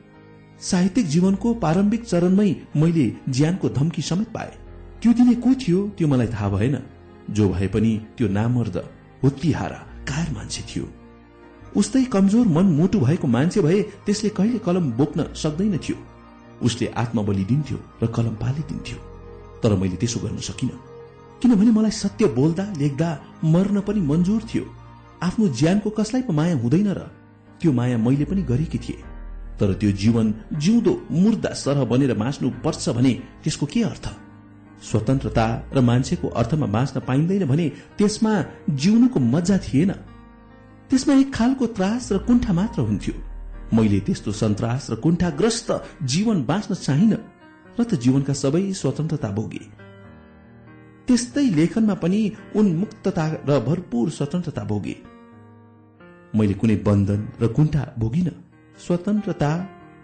साहित्यिक 0.62 1.08
जीवनको 1.08 1.54
प्रारम्भिक 1.54 2.04
चरणमै 2.06 2.56
मैले 2.76 3.14
ज्यानको 3.30 3.70
धम्की 3.70 4.02
समेत 4.02 4.28
पाए। 4.28 4.58
त्यो 5.02 5.14
दिने 5.14 5.36
को 5.36 5.54
थियो 5.56 5.88
त्यो 5.98 6.08
मलाई 6.08 6.28
थाहा 6.28 6.50
भएन। 6.50 6.78
जो 7.30 7.50
भए 7.50 7.68
पनि 7.68 8.02
त्यो 8.18 8.28
नामर्द 8.28 8.78
हुत्तिहारा 9.24 9.80
कायर 10.08 10.32
मान्छे 10.32 10.64
थियो। 10.64 10.88
उस्तै 11.76 12.04
कमजोर 12.06 12.48
मन 12.48 12.66
मोटु 12.66 13.00
भएको 13.00 13.28
मान्छे 13.28 13.62
भए 13.62 13.82
त्यसले 13.82 14.30
कहिले 14.30 14.60
कलम 14.60 14.92
बोक्न 14.92 15.34
सक्दैन 15.34 15.78
थियो। 15.78 15.98
उसले 16.62 16.88
आत्मबलि 16.88 17.44
दिन्थ्यो 17.44 17.78
र 18.04 18.08
कलम 18.08 18.36
पालिदिन्थ्यो। 18.36 18.98
तर 19.64 19.76
मैले 19.76 19.96
त्यसो 19.96 20.20
गर्न 20.20 20.38
सकिन। 20.38 20.70
किनभने 21.42 21.72
मलाई 21.72 21.92
सत्य 21.92 22.26
बोल्दा 22.26 22.74
लेख्दा 22.78 23.10
मर्न 23.44 23.82
पनि 23.82 24.02
मन्जुर 24.02 24.42
थियो। 24.54 24.83
आफ्नो 25.24 25.48
ज्यानको 25.48 25.90
कसलाई 25.90 26.22
पो 26.22 26.34
माया 26.34 26.56
हुँदैन 26.56 26.88
र? 26.88 27.00
त्यो 27.62 27.72
माया 27.72 27.98
मैले 27.98 28.26
पनि 28.26 28.42
गरेकी 28.44 28.78
थिए। 28.78 29.04
तर 29.60 29.74
त्यो 29.74 29.92
जीवन 29.92 30.34
जिउँदो 30.54 30.94
मुर्दा 31.12 31.54
सरह 31.54 31.84
बनेर 31.86 32.14
बाँच्नु 32.14 32.50
पर्छ 32.64 32.90
भने 32.90 33.14
त्यसको 33.44 33.66
के 33.66 33.84
अर्थ? 33.84 34.06
स्वतन्त्रता 34.84 35.46
र 35.74 35.82
मान्छेको 35.82 36.28
अर्थमा 36.28 36.68
बाँच्न 36.68 37.00
पाइँदैन 37.00 37.46
भने 37.48 37.70
त्यसमा 37.98 38.34
जिउनुको 38.70 39.20
मजा 39.20 39.58
थिएन। 39.58 39.92
त्यसमा 40.90 41.14
एक 41.14 41.34
खालको 41.34 41.68
त्रास 41.68 42.12
र 42.12 42.18
कुण्ठा 42.18 42.54
मात्र 42.54 42.82
हुन्थ्यो। 42.82 43.14
मैले 43.74 44.00
त्यस्तो 44.00 44.32
सन्तास 44.32 44.88
र 44.92 44.96
कुण्ठाग्रस्त 44.96 45.70
जीवन 46.04 46.44
बाँच्न 46.44 46.76
चाहिन 46.76 47.14
र 47.80 47.84
त 47.84 47.96
जीवनका 47.96 48.34
सबै 48.34 48.74
स्वतन्त्रता 48.74 49.30
भोगे। 49.32 49.64
त्यस्तै 51.08 51.46
लेखनमा 51.56 51.94
पनि 51.94 52.22
उन्मुक्तता 52.56 53.26
र 53.48 53.60
भरपूर 53.60 54.10
स्वतन्त्रता 54.10 54.64
भोगे। 54.64 55.13
मैले 56.36 56.54
कुनै 56.54 56.76
बन्धन 56.86 57.22
र 57.42 57.48
कुण्ठा 57.48 57.84
भोगिन। 58.00 58.30
स्वतन्त्रता 58.80 59.52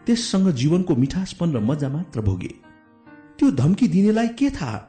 त्यससँग 0.06 0.47
जीवनको 0.51 0.95
मिठासपन 0.95 1.49
र 1.56 1.60
मजा 1.60 1.90
मात्र 1.90 2.22
भोगे। 2.22 2.51
त्यो 3.38 3.51
धम्की 3.51 3.88
दिनेलाई 3.88 4.28
के 4.40 4.49
थाहा? 4.51 4.79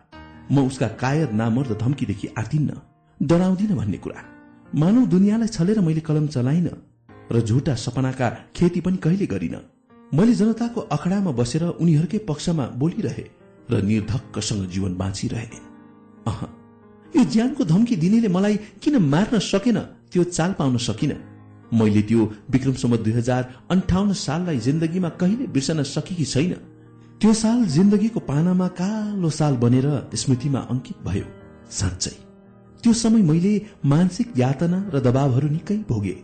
म 0.53 0.67
उसका 0.67 0.89
कायर 1.01 1.33
नामर्द 1.33 1.73
धम्कीदेखि 1.81 2.28
आतिन्न 2.39 2.71
डराउँदिन 3.21 3.73
भन्ने 3.76 3.99
कुरा। 3.99 4.21
मानव 4.74 5.06
दुनियाँलाई 5.06 5.49
छलेर 5.49 5.81
मैले 5.81 6.01
कलम 6.01 6.26
चलाइन 6.26 6.69
र 7.33 7.40
झुटा 7.40 7.74
सपनाका 7.74 8.28
खेती 8.56 8.81
पनि 8.81 8.97
कहिले 8.97 9.26
गरिन। 9.26 9.56
मैले 10.12 10.35
जनताको 10.35 10.81
अखडामा 10.92 11.31
बसेर 11.31 11.62
उनीहरूकै 11.81 12.19
पक्षमा 12.28 12.65
बोलिरहे 12.76 13.24
र 13.71 13.83
निर्धक्कसँग 13.83 14.67
जीवन 14.67 14.92
बाँचिरहे। 14.97 15.49
अह 16.26 16.40
यो 17.15 17.24
ज्यानको 17.24 17.65
धम्की 17.65 17.97
दिनेले 17.97 18.28
मलाई 18.28 18.56
किन 18.83 18.97
मार्न 19.03 19.39
सकेन 19.39 19.78
त्यो 20.12 20.24
चाल 20.26 20.53
पाउन 20.58 20.76
सकिन? 20.78 21.12
मैले 21.72 22.03
त्यो 22.03 22.24
विक्रमसम्म 22.51 22.97
दुई 22.97 23.12
हजार 23.12 23.42
अन्ठाउन्न 23.70 24.12
साललाई 24.17 24.58
जिन्दगीमा 24.58 25.08
कहिले 25.20 25.47
बिर्सन 25.47 25.83
सकेकी 25.86 26.24
छैन। 26.24 26.53
त्यो 27.20 27.33
साल 27.35 27.65
जिन्दगीको 27.67 28.20
पानामा 28.20 28.69
कालो 28.81 29.31
साल 29.31 29.56
बनेर 29.56 29.86
स्मृतिमा 30.15 30.60
अंकित 30.70 30.99
भयो 31.04 31.26
साँच्चै 31.70 32.17
त्यो 32.83 32.92
समय 32.94 33.22
मैले 33.22 33.54
मानसिक 33.85 34.28
यातना 34.38 34.78
र 34.94 35.01
दबावहरू 35.01 35.49
निकै 35.49 35.76
भोगे। 35.88 36.17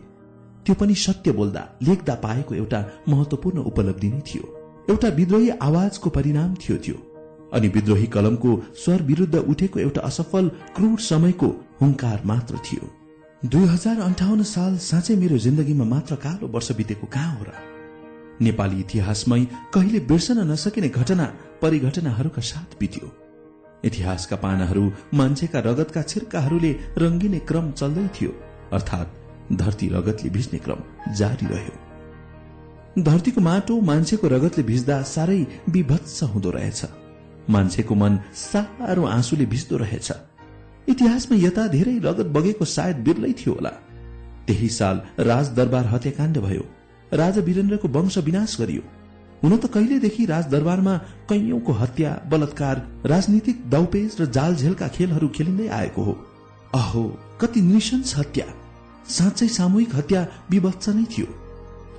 त्यो 0.65 0.75
पनि 0.75 0.95
सत्य 0.97 1.31
बोल्दा 1.31 1.63
लेख्दा 1.83 2.15
पाएको 2.23 2.55
एउटा 2.55 2.79
महत्वपूर्ण 3.09 3.57
उपलब्धि 3.71 4.09
नै 4.09 4.21
थियो। 4.27 4.43
एउटा 4.89 5.07
विद्रोही 5.19 5.49
आवाजको 5.61 6.09
परिणाम 6.09 6.55
थियो 6.55 6.77
त्यो। 6.77 6.97
अनि 7.53 7.67
विद्रोही 7.67 8.07
कलमको 8.07 8.51
स्वर 8.75 9.01
विरुद्ध 9.01 9.35
उठेको 9.35 9.79
एउटा 9.79 10.01
असफल 10.01 10.47
क्रूर 10.75 10.99
समयको 10.99 11.47
हुंकार 11.81 12.21
मात्र 12.25 12.55
थियो। 12.65 12.89
दुई 13.45 13.65
हजार 13.69 13.99
अन्ठाउन्न 14.01 14.43
साल 14.43 14.77
साँच्चै 14.81 15.15
मेरो 15.15 15.37
जिन्दगीमा 15.37 15.85
मात्र 15.85 16.15
कालो 16.15 16.47
वर्ष 16.47 16.71
बितेको 16.71 17.07
कहाँ 17.07 17.35
हो 17.37 17.43
र? 17.45 17.51
नेपाली 18.41 18.79
इतिहासमै 18.79 19.45
कहिले 19.73 19.99
बिर्सन 20.09 20.39
नसकिने 20.51 20.89
घटना 20.89 21.25
परिघटनाहरूका 21.61 22.41
साथ 22.41 22.73
बित्यो। 22.79 23.07
इतिहासका 23.85 24.35
पानाहरू 24.35 24.83
मान्छेका 25.13 25.59
रगतका 25.59 26.01
छिर्काहरूले 26.01 26.71
रंगिने 26.97 27.39
क्रम 27.45 27.71
चल्दै 27.71 28.07
थियो 28.17 28.31
अर्थात् 28.73 29.53
धरती 29.53 29.87
रगतले 29.89 30.29
भिज्ने 30.29 30.59
क्रम 30.59 30.81
जारी 31.13 31.45
रह्यो। 31.53 33.03
धरतीको 33.03 33.41
माटो 33.41 33.81
मान्छेको 33.81 34.27
रगतले 34.27 34.63
भिज्दा 34.63 35.01
साह्रै 35.13 35.41
विभत्स 35.69 36.23
हुँदो 36.33 36.49
रहेछ। 36.57 36.81
मान्छेको 37.49 37.95
मन 37.95 38.19
साह्रो 38.33 39.05
आँसुले 39.05 39.45
भिज्दो 39.45 39.77
रहेछ। 39.77 40.11
इतिहासमा 40.87 41.37
यता 41.37 41.67
धेरै 41.67 41.97
रगत 42.03 42.27
बगेको 42.35 42.65
सायद 42.65 42.97
बिर्लै 43.03 43.31
थियो 43.31 43.53
होला। 43.53 43.69
त्यही 44.47 44.69
साल 44.69 45.01
राजदरबार 45.19 45.85
हत्याकाण्ड 45.85 46.37
भयो। 46.37 46.65
राजा 47.13 47.41
वीरेन्द्रको 47.41 47.87
वंश 47.87 48.17
विनाश 48.17 48.55
गरियो। 48.59 48.83
हुन 49.43 49.57
त 49.57 49.65
कहिलेदेखि 49.73 50.25
राजदरबारमा 50.25 50.93
कैयौंको 51.29 51.73
हत्या 51.73 52.11
बलात्कार 52.29 52.75
राजनीतिक 53.05 53.57
दौपेज 53.69 54.15
र 54.19 54.25
जालझेलका 54.37 54.87
खेलहरू 54.87 55.27
खेलिँदै 55.27 55.67
आएको 55.79 56.03
हो। 56.03 56.13
अहो 56.73 57.03
कति 57.41 57.61
निशंस 57.61 58.15
हत्या। 58.17 58.47
साँच्चै 59.09 59.47
सामूहिक 59.47 59.95
हत्या 59.95 60.21
विभत्स 60.51 60.89
नै 60.89 61.03
थियो। 61.17 61.27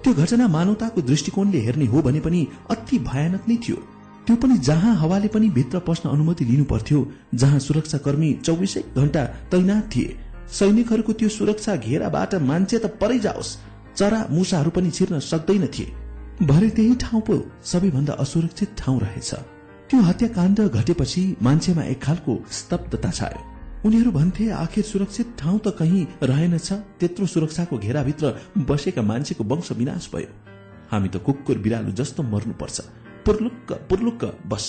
त्यो 0.03 0.15
घटना 0.15 0.49
मानवताको 0.49 1.01
दृष्टिकोणले 1.03 1.61
हेर्ने 1.61 1.87
हो 1.87 2.03
भने 2.03 2.21
पनि 2.21 2.41
अति 2.71 2.99
भयानक 3.07 3.49
नै 3.49 3.57
थियो। 3.69 3.79
त्यो 4.29 4.37
पनि 4.37 4.57
जहाँ 4.61 4.95
हावाले 4.95 5.29
पनि 5.29 5.49
भित्र 5.51 5.79
पस्न 5.81 6.09
अनुमति 6.09 6.45
लिनु 6.45 6.65
पर्थ्यो 6.65 6.99
जहाँ 7.35 7.59
सुरक्षाकर्मी 7.59 8.33
चौबिसै 8.45 8.83
घण्टा 8.97 9.25
तैनात 9.53 9.85
थिए। 9.95 10.17
सैनिकहरूको 10.53 11.13
त्यो 11.13 11.29
सुरक्षा 11.29 11.77
घेराबाट 11.79 12.35
मान्छे 12.45 12.79
त 12.79 12.87
परै 13.01 13.19
जाओस् 13.19 13.57
चरा 13.97 14.21
मुसाहरू 14.31 14.71
पनि 14.71 14.91
छिर्न 14.91 15.19
सक्दैन 15.25 15.67
थिए। 15.69 15.95
भरे 16.45 16.69
त्यही 16.77 16.95
ठाउँ 17.01 17.21
पो 17.21 17.39
सबैभन्दा 17.65 18.13
असुरक्षित 18.21 18.77
ठाउँ 18.79 19.01
रहेछ। 19.01 19.31
त्यो 19.89 20.01
हत्याकाण्ड 20.03 20.61
घटेपछि 20.61 21.25
मान्छेमा 21.43 21.89
एक 21.89 22.03
खालको 22.03 22.37
स्तब्धता 22.53 23.11
छायो। 23.11 23.41
उनीहरू 23.89 24.11
भन्थे 24.13 24.51
आखिर 24.61 24.85
सुरक्षित 24.85 25.35
ठाउँ 25.41 25.59
त 25.59 25.77
कहीँ 25.81 26.07
रहेनछ 26.23 26.69
त्यत्रो 27.01 27.27
सुरक्षाको 27.27 27.79
घेराभित्र 27.79 28.37
बसेका 28.69 29.03
मान्छेको 29.03 29.45
वंश 29.45 29.73
विनाश 29.73 30.11
भयो। 30.15 30.31
हामी 30.93 31.09
त 31.09 31.17
कुकुर 31.25 31.59
बिरालो 31.65 31.97
जस्तो 31.97 32.23
मर्नुपर्छ। 32.29 32.81
पुर्लुक्क 33.29 33.73
पुर्लुक्क 33.89 34.25
बस। 34.47 34.67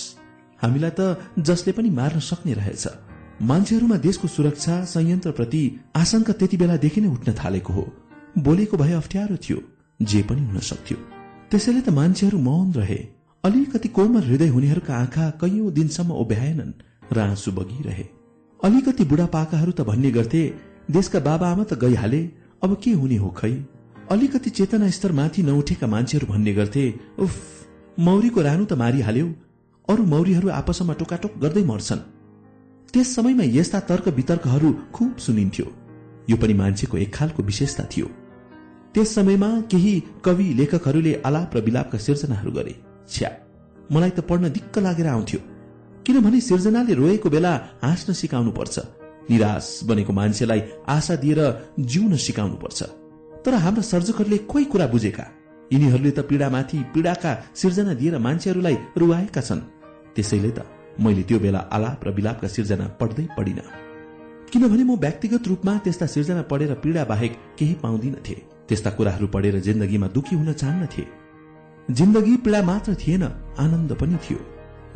हामीलाई 0.61 0.91
त 0.91 1.01
जसले 1.39 1.71
पनि 1.71 1.89
मार्न 1.89 2.19
सक्ने 2.19 2.53
रहेछ। 2.53 2.87
मान्छेहरूमा 3.41 3.97
देशको 3.97 4.27
सुरक्षा 4.27 4.73
संयन्त्रप्रति 4.85 5.61
आशंका 5.95 6.33
त्यति 6.33 6.57
बेलादेखि 6.57 7.01
नै 7.01 7.07
उठ्न 7.07 7.33
थालेको 7.33 7.73
हो। 7.73 7.83
बोलेको 8.37 8.77
भए 8.77 8.93
अप्ठ्यारो 8.93 9.37
थियो 9.37 9.59
जे 9.99 10.21
पनि 10.21 10.41
हुन 10.43 10.59
सक्थ्यो। 10.69 10.97
त्यसैले 11.51 11.81
त 11.81 11.89
मान्छेहरू 11.89 12.39
मौन 12.39 12.73
रहे। 12.73 12.99
अलिकति 13.43 13.87
कोमल 13.89 14.23
हृदय 14.23 14.47
हुनेहरूका 14.47 14.93
आँखा 14.95 15.29
कैयौं 15.41 15.71
दिनसम्म 15.73 16.11
ओभ्याएनन् 16.23 16.73
र 17.13 17.19
आँसु 17.21 17.51
बगिरहे। 17.51 18.05
अलिकति 18.59 19.03
बुढापाकाहरू 19.05 19.71
त 19.71 19.87
भन्ने 19.87 20.11
गर्थे 20.11 20.41
देशका 20.91 21.19
बाबाआमा 21.21 21.63
त 21.63 21.79
गइहाले 21.79 22.21
अब 22.63 22.75
के 22.83 22.91
हुने 22.99 23.17
हो 23.23 23.29
खै? 23.39 23.53
अलिकति 24.11 24.49
चेतना 24.49 24.89
स्तर 24.89 25.11
माथि 25.15 25.43
नउठेका 25.43 25.87
मान्छेहरू 25.87 26.27
भन्ने 26.27 26.53
गर्थे 26.53 26.85
उफ 27.19 27.33
मौरीको 27.99 28.41
रानु 28.41 28.65
त 28.65 28.73
मारिहाल्यो 28.79 29.27
अरू 29.87 30.03
मौरीहरू 30.05 30.49
आपसमा 30.49 30.93
टोकाटोक 30.93 31.33
गर्दै 31.37 31.63
मर्छन्। 31.63 32.01
त्यस 32.93 33.07
समयमा 33.15 33.45
यस्ता 33.55 33.79
तर्क 33.89 34.05
वितर्कहरू 34.17 34.69
खुब 34.95 35.17
सुनिन्थ्यो। 35.17 35.65
यो 36.29 36.35
पनि 36.37 36.53
मान्छेको 36.53 36.97
एक 36.97 37.11
खालको 37.13 37.43
विशेषता 37.43 37.83
थियो। 37.91 38.07
त्यस 38.93 39.15
समयमा 39.15 39.49
केही 39.71 39.93
कवि 40.25 40.47
लेखकहरूले 40.59 41.13
आलाप 41.27 41.55
र 41.55 41.59
विलापका 41.59 41.97
सिर्जनाहरू 41.97 42.51
गरे। 42.51 42.73
छ्या 43.09 43.31
मलाई 43.91 44.09
त 44.09 44.19
पढ्न 44.29 44.51
दिक्क 44.55 44.79
लागेर 44.79 45.07
आउँथ्यो। 45.07 45.39
किनभने 46.07 46.39
सिर्जनाले 46.41 46.93
रोएको 46.93 47.29
बेला 47.29 47.53
हाँस्न 47.83 48.13
सिकाउनु 48.13 48.51
पर्छ 48.51 48.75
निराश 49.29 49.67
बनेको 49.83 50.13
मान्छेलाई 50.13 50.61
आशा 50.87 51.15
दिएर 51.15 51.41
जिउन 51.91 52.15
सिकाउनु 52.15 52.55
पर्छ 52.63 52.79
तर 53.43 53.53
हाम्रा 53.65 53.83
सर्जकहरूले 53.83 54.37
कोही 54.47 54.65
कुरा 54.71 54.87
बुझेका? 54.87 55.25
यिनीहरूले 55.71 56.11
त 56.11 56.19
पीडामाथि 56.29 56.77
पीडाका 56.93 57.31
सिर्जना 57.55 57.93
दिएर 57.93 58.17
मान्छेहरूलाई 58.17 58.77
रुवाएका 58.97 59.41
छन्। 59.41 59.61
त्यसैले 60.15 60.51
त 60.57 60.59
मैले 60.99 61.23
त्यो 61.23 61.39
बेला 61.39 61.59
आलाप 61.71 61.99
र 62.07 62.09
विलापका 62.11 62.47
सिर्जना 62.47 62.85
पढ्दै 62.99 63.25
पढिन। 63.37 63.59
किनभने 64.51 64.83
म 64.83 64.97
व्यक्तिगत 64.97 65.47
रूपमा 65.47 65.73
त्यस्ता 65.85 66.05
सिर्जना 66.05 66.41
पढेर 66.51 66.73
पीडा 66.83 67.03
बाहेक 67.05 67.33
केही 67.57 67.73
पाउँदिनथे। 67.83 68.35
त्यस्ता 68.67 68.89
कुराहरू 68.97 69.27
पढेर 69.27 69.59
जिन्दगीमा 69.61 70.07
दुखी 70.07 70.35
हुन 70.35 70.49
चाहन्नथे। 70.53 71.03
जिन्दगी 71.89 72.35
पीडा 72.45 72.61
मात्र 72.61 72.95
थिएन 73.01 73.23
आनन्द 73.59 73.91
पनि 73.93 74.17
थियो। 74.25 74.39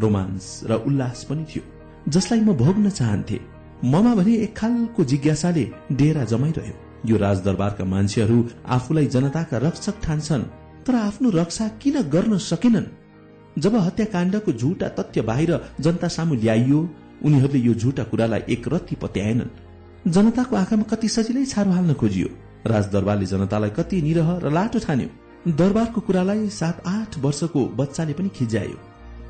रोमान्स 0.02 0.46
र 0.70 0.72
उल्लास 0.88 1.24
पनि 1.30 1.44
थियो 1.50 1.64
जसलाई 2.10 2.42
म 2.42 2.54
भोग्न 2.58 2.90
चाहन्थे। 2.90 3.40
ममा 3.86 4.14
भने 4.16 4.34
एक 4.46 4.58
खालको 4.58 5.04
जिज्ञासाले 5.04 5.66
डेरा 5.92 6.24
जमाइरह्यो। 6.24 6.76
यो 7.06 7.16
राजदरबारका 7.18 7.86
मान्छेहरू 7.86 8.38
आफूलाई 8.66 9.06
जनताका 9.14 9.58
रक्षक 9.58 9.96
ठान्छन्। 10.04 10.44
तर 10.88 10.96
आफ्नो 10.96 11.30
रक्षा 11.30 11.67
किन 11.82 12.01
गर्न 12.14 12.38
सकेनन्? 12.38 12.85
जब 13.60 13.76
हत्याकाण्डको 13.76 14.51
झुटा 14.51 14.88
तथ्य 14.98 15.22
बाहिर 15.22 15.51
जनता 15.80 16.08
सामु 16.08 16.35
ल्याइयो 16.35 16.80
उनीहरूले 17.26 17.60
यो 17.60 17.74
झुटा 17.74 18.03
कुरालाई 18.03 18.42
एक 18.49 18.67
रत्ती 18.67 18.96
पत्याएनन्। 18.96 20.12
जनताको 20.12 20.56
आँखामा 20.56 20.83
कति 20.83 21.08
सजिलै 21.08 21.46
छारो 21.46 21.72
हाल्न 21.72 21.94
खोजियो। 21.94 22.30
राजदरबारले 22.67 23.26
जनतालाई 23.26 23.69
कति 23.69 24.01
निरह 24.01 24.30
र 24.44 24.51
लाटो 24.51 24.80
ठान्यो। 24.80 25.10
दरबारको 25.53 26.01
कुरालाई 26.01 26.49
सात 26.49 26.83
आठ 26.88 27.17
वर्षको 27.19 27.62
बच्चाले 27.78 28.14
पनि 28.14 28.30
खिज्यायो। 28.30 28.78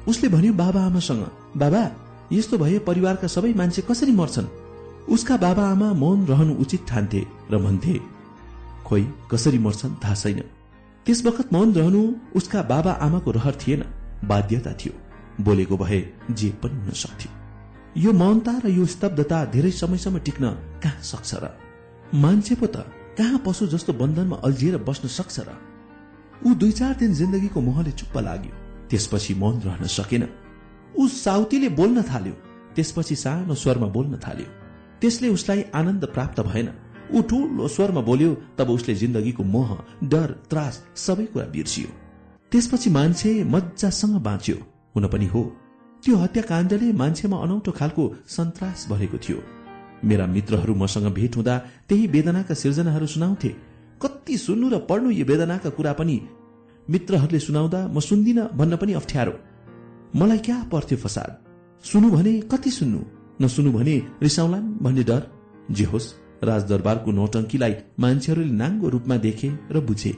उसले 0.08 0.30
भन्यो 0.30 0.54
बाबा 0.54 0.82
आमासँग 0.86 1.24
बाबा 1.58 1.84
यस्तो 2.32 2.58
भए 2.58 2.80
परिवारका 2.80 3.28
सबै 3.28 3.54
मान्छे 3.54 3.82
कसरी 3.82 4.12
मर्छन्? 4.12 4.48
उसका 5.10 5.38
बाबा 5.38 5.64
आमा 5.68 5.94
मौन 5.94 6.26
रहनु 6.26 6.54
उचित 6.56 6.86
ठान्थे 6.88 7.22
र 7.52 7.58
भन्थे 7.58 8.00
खोइ 8.86 9.04
कसरी 9.32 9.60
मर्छन् 9.60 10.00
थाहा 10.04 10.16
छैन। 10.16 10.42
त्यस 11.06 11.26
बखत 11.26 11.54
मौन 11.54 11.74
रहनु 11.74 12.16
उसका 12.36 12.62
बाबा 12.62 12.92
आमाको 12.92 13.32
रहर 13.32 13.56
थिएन। 13.56 13.84
बाध्यता 14.26 14.74
थियो। 14.74 14.94
बोलेको 15.44 15.78
भए 15.78 16.14
जे 16.32 16.50
पनि 16.50 16.76
हुन 16.76 16.90
सक्थ्यो। 16.90 17.32
यो 18.02 18.14
मौनता 18.14 18.62
र 18.66 18.70
यो 18.70 18.86
स्तब्धता 18.86 19.46
धेरै 19.46 19.72
समयसम्म 19.72 20.20
टिक्न 20.20 20.50
कहाँ 20.84 21.02
सक्छ 21.02 21.36
र? 21.36 21.50
मान्छे 22.16 22.56
पो 22.56 22.66
त 22.66 22.76
कहाँ 23.18 23.44
पशु 23.46 23.68
जस्तो 23.68 23.94
बन्धनमा 23.94 24.36
अल्झिएर 24.36 24.78
बस्न 24.78 25.08
सक्छ 25.08 25.40
र? 25.40 25.50
ऊ 26.46 26.54
दुई 26.54 26.72
चार 26.72 26.94
दिन 26.96 27.14
जिन्दगीको 27.14 27.62
मोहले 27.62 27.92
चुप्प 27.92 28.18
लाग्यो। 28.18 28.52
त्यसपछि 28.90 29.34
मौन 29.34 29.60
रहन 29.60 29.84
सकेन। 29.88 30.28
ऊ 30.98 31.08
साउतीले 31.08 31.70
बोल्न 31.70 32.02
थाल्यो। 32.02 32.34
त्यसपछि 32.76 33.16
सानो 33.16 33.56
स्वरमा 33.56 33.88
बोल्न 33.88 34.18
थाल्यो। 34.18 34.46
त्यसले 35.02 35.30
उसलाई 35.30 35.62
आनन्द 35.76 36.06
प्राप्त 36.06 36.40
भएन। 36.40 36.70
ऊ 37.12 37.22
ठूलो 37.22 37.68
स्वरमा 37.68 38.02
बोल्यो 38.02 38.38
तब 38.58 38.70
उसले 38.70 38.96
जिन्दगीको 38.96 39.44
मोह 39.44 39.78
डर 40.04 40.32
त्रास 40.50 40.84
सबै 40.96 41.26
कुरा 41.26 41.46
बिर्सियो। 41.46 41.88
त्यसपछि 42.52 42.90
मान्छे 42.90 43.44
मजासँग 43.44 44.16
बाँच्यो। 44.22 44.56
हुन 44.96 45.08
पनि 45.08 45.26
हो। 45.26 45.58
त्यो 46.04 46.18
हत्याकाण्डले 46.18 46.92
मान्छेमा 46.92 47.38
अनौठो 47.38 47.72
खालको 47.72 48.16
सन्तास 48.28 48.88
भरेको 48.90 49.18
थियो। 49.18 49.44
मेरा 50.06 50.26
मित्रहरू 50.26 50.76
मसँग 50.76 51.14
भेट 51.14 51.36
हुँदा 51.36 51.58
त्यही 51.90 52.08
वेदनाका 52.08 52.54
सिर्जनाहरू 52.54 53.08
सुनाउँथे। 53.08 53.50
कति 54.02 54.38
सुन्नु 54.38 54.70
र 54.70 54.78
पढ्नु 54.78 55.12
यो 55.12 55.26
वेदनाका 55.26 55.70
कुरा 55.70 55.94
पनि 55.94 56.22
मित्रहरूले 56.90 57.40
सुनाउँदा 57.40 57.88
म 57.88 58.00
सुन्दिन 58.00 58.48
भन्न 58.48 58.76
पनि 58.78 58.94
अप्ठ्यारो। 58.94 59.34
मलाई 60.16 60.38
क्या 60.38 60.64
पर्थ्यो 60.64 60.98
फसाद? 60.98 61.38
सुनु 61.84 62.12
भने 62.12 62.42
कति 62.42 62.72
सुन्नु? 62.72 63.00
नसुनु 63.42 63.72
भने 63.72 64.02
रिसाउलान् 64.22 64.78
भन्ने 64.82 65.04
डर? 65.04 65.22
जे 65.72 65.86
होस्। 65.86 66.23
राजदरबारको 66.44 67.12
नौटङ्कीलाई 67.12 67.74
मान्छेहरूले 68.00 68.52
नाङ्गो 68.52 68.90
रूपमा 68.90 69.18
देखे 69.18 69.50
र 69.72 69.80
बुझे। 69.80 70.14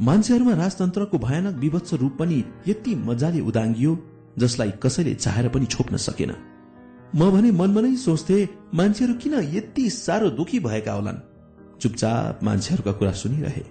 मान्छेहरूमा 0.00 0.54
राजतन्त्रको 0.54 1.18
भयानक 1.18 1.54
विभत्स 1.54 1.94
रूप 1.94 2.16
पनि 2.18 2.44
यति 2.68 2.94
मजाले 2.94 3.40
उदाङ्गियो 3.40 3.92
जसलाई 4.38 4.72
कसैले 4.82 5.14
चाहेर 5.14 5.48
पनि 5.48 5.66
छोप्न 5.66 5.96
सकेन। 5.96 6.32
म 7.16 7.30
भने 7.30 7.50
मनमा 7.50 7.80
नै 7.80 7.96
सोच्थे 7.96 8.48
मान्छेहरू 8.74 9.14
किन 9.14 9.34
यति 9.34 9.90
साह्रो 9.90 10.30
दुखी 10.30 10.58
भएका 10.60 10.92
होलान्? 10.92 11.18
चुपचाप 11.80 12.44
मान्छेहरूका 12.44 12.92
कुरा 12.92 13.12
सुनिरहे। 13.12 13.64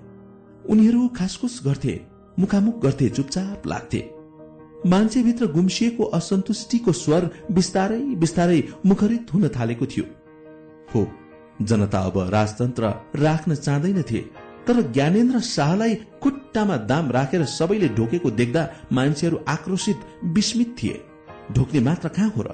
उनीहरू 0.69 1.07
खासखुस 1.07 1.61
गर्थे 1.65 2.01
मुखामुख 2.39 2.81
गर्थे 2.83 3.09
चुपचाप 3.09 3.67
लाग्थे। 3.67 4.01
मान्छेभित्र 4.87 5.45
गुम्सिएको 5.45 6.03
असन्तुष्टिको 6.03 6.91
स्वर 6.91 7.29
बिस्तारै 7.51 8.01
बिस्तारै 8.15 8.63
मुखरित 8.85 9.33
हुन 9.33 9.47
थालेको 9.47 9.85
थियो। 9.85 10.05
हो 10.95 11.01
जनता 11.61 11.99
अब 11.99 12.17
राजतन्त्र 12.29 12.93
राख्न 13.15 13.55
चाहँदैनथे 13.55 14.17
तर 14.67 14.81
ज्ञानेन्द्र 14.81 15.39
शाहलाई 15.39 15.95
खुट्टामा 16.21 16.77
दाम 16.77 17.11
राखेर 17.11 17.45
सबैले 17.45 17.87
ढोकेको 17.89 18.29
देख्दा 18.31 18.67
मान्छेहरू 18.91 19.39
आक्रोशित 19.47 19.99
विस्मित 20.23 20.75
थिए। 20.83 21.01
ढोक्ने 21.51 21.79
मात्र 21.79 22.09
कहाँ 22.09 22.29
हो 22.37 22.41
र? 22.41 22.49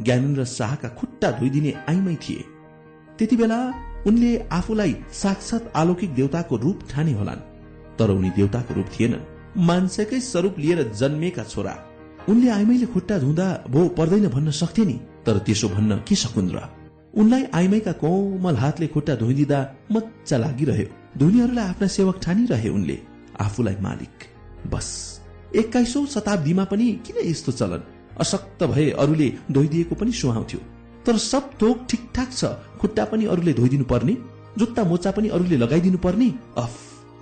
ज्ञानेन्द्र 0.00 0.44
शाहका 0.44 0.88
खुट्टा 0.88 1.30
धोइदिने 1.30 1.74
आइमै 1.88 2.14
थिए। 2.14 2.44
त्यति 3.18 3.36
बेला 3.36 3.58
उनले 4.06 4.36
आफूलाई 4.52 4.96
साक्षात 5.12 5.72
अलौकिक 5.76 6.14
देवताको 6.14 6.56
रूप 6.56 6.80
ठाने 6.90 7.12
होलान् 7.12 7.46
तर 7.98 8.10
उनी 8.10 8.30
देवताको 8.30 8.74
रूप 8.74 8.86
थिएनन्। 9.00 9.26
मान्छेकै 9.66 10.20
स्वरूप 10.20 10.58
लिएर 10.58 10.82
जन्मेका 10.92 11.44
छोरा। 11.44 11.74
उनले 12.28 12.50
आइमैले 12.50 12.86
खुट्टा 12.86 13.18
धुँदा 13.18 13.64
भो 13.70 13.88
पर्दैन 13.88 14.28
भन्न 14.28 14.50
सक्थे 14.50 14.84
नि 14.84 15.00
तर 15.26 15.38
त्यसो 15.38 15.68
भन्न 15.68 15.96
के 16.08 16.14
सकुन्द्र 16.14 16.58
उनलाई 17.16 17.44
आइमाईका 17.54 17.92
कोमल 17.92 18.56
हातले 18.56 18.86
खुट्टा 18.86 19.14
धोइदिँदा 19.14 19.74
मजा 19.92 20.36
लागिरह्यो। 20.36 21.18
धुनीहरूलाई 21.18 21.68
आफ्ना 21.68 21.88
सेवक 21.88 22.20
ठानिरहे 22.22 22.68
उनले। 22.68 23.02
आफूलाई 23.40 23.76
मालिक। 23.80 24.24
बस। 24.70 25.20
एक्काइसौँ 25.56 26.06
शताब्दीमा 26.06 26.64
पनि 26.64 26.92
किन 26.92 27.30
यस्तो 27.30 27.52
चलन? 27.52 27.82
अशक्त 28.20 28.64
भए 28.64 28.90
अरूले 28.90 29.32
धोइदिएको 29.50 29.94
पनि 29.94 30.12
सुहाउँथ्यो। 30.12 30.60
तर 31.06 31.16
सब 31.16 31.50
थोक 31.62 31.86
ठिकठाक 31.90 32.32
छ। 32.32 32.44
खुट्टा 32.80 33.04
पनि 33.04 33.24
अरूले 33.24 33.52
धोइदिनु 33.52 33.84
पर्ने 33.84 34.16
जुत्ता 34.58 34.84
मोचा 34.84 35.10
पनि 35.10 35.28
अरूले 35.28 35.56
लगाइदिनु 35.56 35.98
पर्ने 35.98 36.34
अफ! 36.58 36.70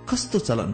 कस्तो 0.09 0.39
चलन। 0.39 0.73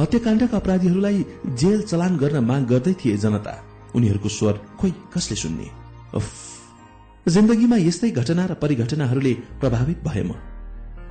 हत्याकाण्डका 0.00 0.56
अपराधीहरूलाई 0.56 1.24
जेल 1.46 1.82
चलान 1.82 2.16
गर्न 2.16 2.44
माग 2.44 2.66
गर्दै 2.66 2.92
थिए 2.92 3.16
जनता। 3.16 3.64
उनीहरूको 3.94 4.28
स्वर 4.28 4.52
खोइ 4.80 4.92
कसले 5.14 5.36
सुन्ने? 5.36 5.70
अफ! 6.14 6.45
जिन्दगीमा 7.26 7.76
यस्तै 7.76 8.10
घटना 8.10 8.46
र 8.46 8.54
परिघटनाहरूले 8.54 9.32
प्रभावित 9.60 9.98
भए 10.04 10.22
म। 10.22 10.32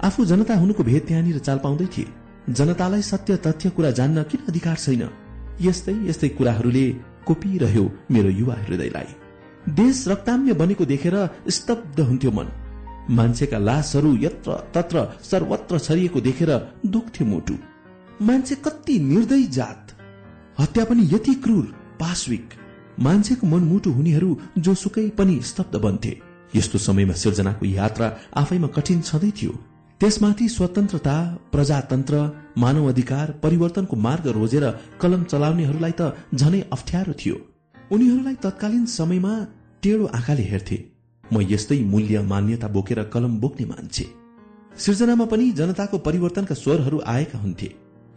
आफू 0.03 0.25
जनता 0.25 0.55
हुनुको 0.55 0.83
भेद 0.83 1.03
त्यहाँनिर 1.07 1.37
चाल 1.37 1.57
पाउँदै 1.57 1.85
थिए। 1.85 2.07
जनतालाई 2.49 3.01
सत्य 3.01 3.35
तथ्य 3.37 3.69
कुरा 3.69 3.91
जान्न 3.91 4.23
किन 4.23 4.41
अधिकार 4.47 4.75
छैन? 4.75 5.03
यस्तै 5.61 5.95
यस्तै 6.09 6.29
कुराहरूले 6.29 6.85
कोपिरह्यो 7.27 7.85
मेरो 8.11 8.29
युवा 8.29 8.55
हृदयलाई। 8.55 9.09
देश 9.75 10.07
रक्ताम्य 10.07 10.53
बनेको 10.53 10.85
देखेर 10.85 11.15
स्तब्ध 11.49 11.99
हुन्थ्यो 11.99 12.31
मन। 12.31 12.47
मान्छेका 13.09 13.57
लासहरू 13.59 14.15
यत्र 14.17 14.51
तत्र 14.73 15.07
सर्वत्र 15.23 15.79
छरिएको 15.79 16.21
देखेर 16.21 16.51
दुख्थ्यो 16.85 17.27
मुटु। 17.27 17.55
मान्छे 18.21 18.55
कति 18.55 18.99
निर्दय 18.99 19.43
जात। 19.51 19.91
हत्या 20.59 20.85
पनि 20.85 21.09
यति 21.13 21.33
क्रूर 21.35 21.65
पाश्विक। 21.99 22.47
मान्छेको 22.99 23.47
मनमुटु 23.47 23.91
हुनेहरू 23.91 24.37
जोसुकै 24.57 25.09
पनि 25.09 25.39
स्तब्ध 25.41 25.75
बन्थे। 25.75 26.13
यस्तो 26.55 26.77
समयमा 26.77 27.13
सिर्जनाको 27.13 27.65
यात्रा 27.65 28.07
आफैमा 28.35 28.67
कठिन 28.67 29.01
छँदै 29.01 29.31
थियो। 29.31 29.51
त्यसमाथि 30.01 30.47
स्वतन्त्रता 30.49 31.15
प्रजातन्त्र 31.51 32.15
मानव 32.57 32.89
अधिकार 32.89 33.31
परिवर्तनको 33.43 33.95
मार्ग 33.95 34.27
रोजेर 34.27 34.65
कलम 35.01 35.23
चलाउनेहरूलाई 35.23 35.91
त 35.91 36.15
झनै 36.35 36.61
अप्ठ्यारो 36.71 37.13
थियो। 37.13 37.35
उनीहरूलाई 37.91 38.35
तत्कालीन 38.35 38.85
समयमा 38.85 39.33
टेढो 39.83 40.05
आँखाले 40.05 40.43
हेर्थे। 40.43 40.77
म 41.23 41.41
यस्तै 41.41 41.79
मूल्य 41.83 42.21
मान्यता 42.21 42.67
बोकेर 42.67 43.03
कलम 43.03 43.39
बोक्ने 43.39 43.65
मान्छे। 43.65 44.05
सिर्जनामा 44.77 45.25
पनि 45.25 45.51
जनताको 45.51 45.97
परिवर्तनका 45.97 46.55
स्वरहरू 46.55 47.01
आएका 47.05 47.39
हुन्थे। 47.39 47.69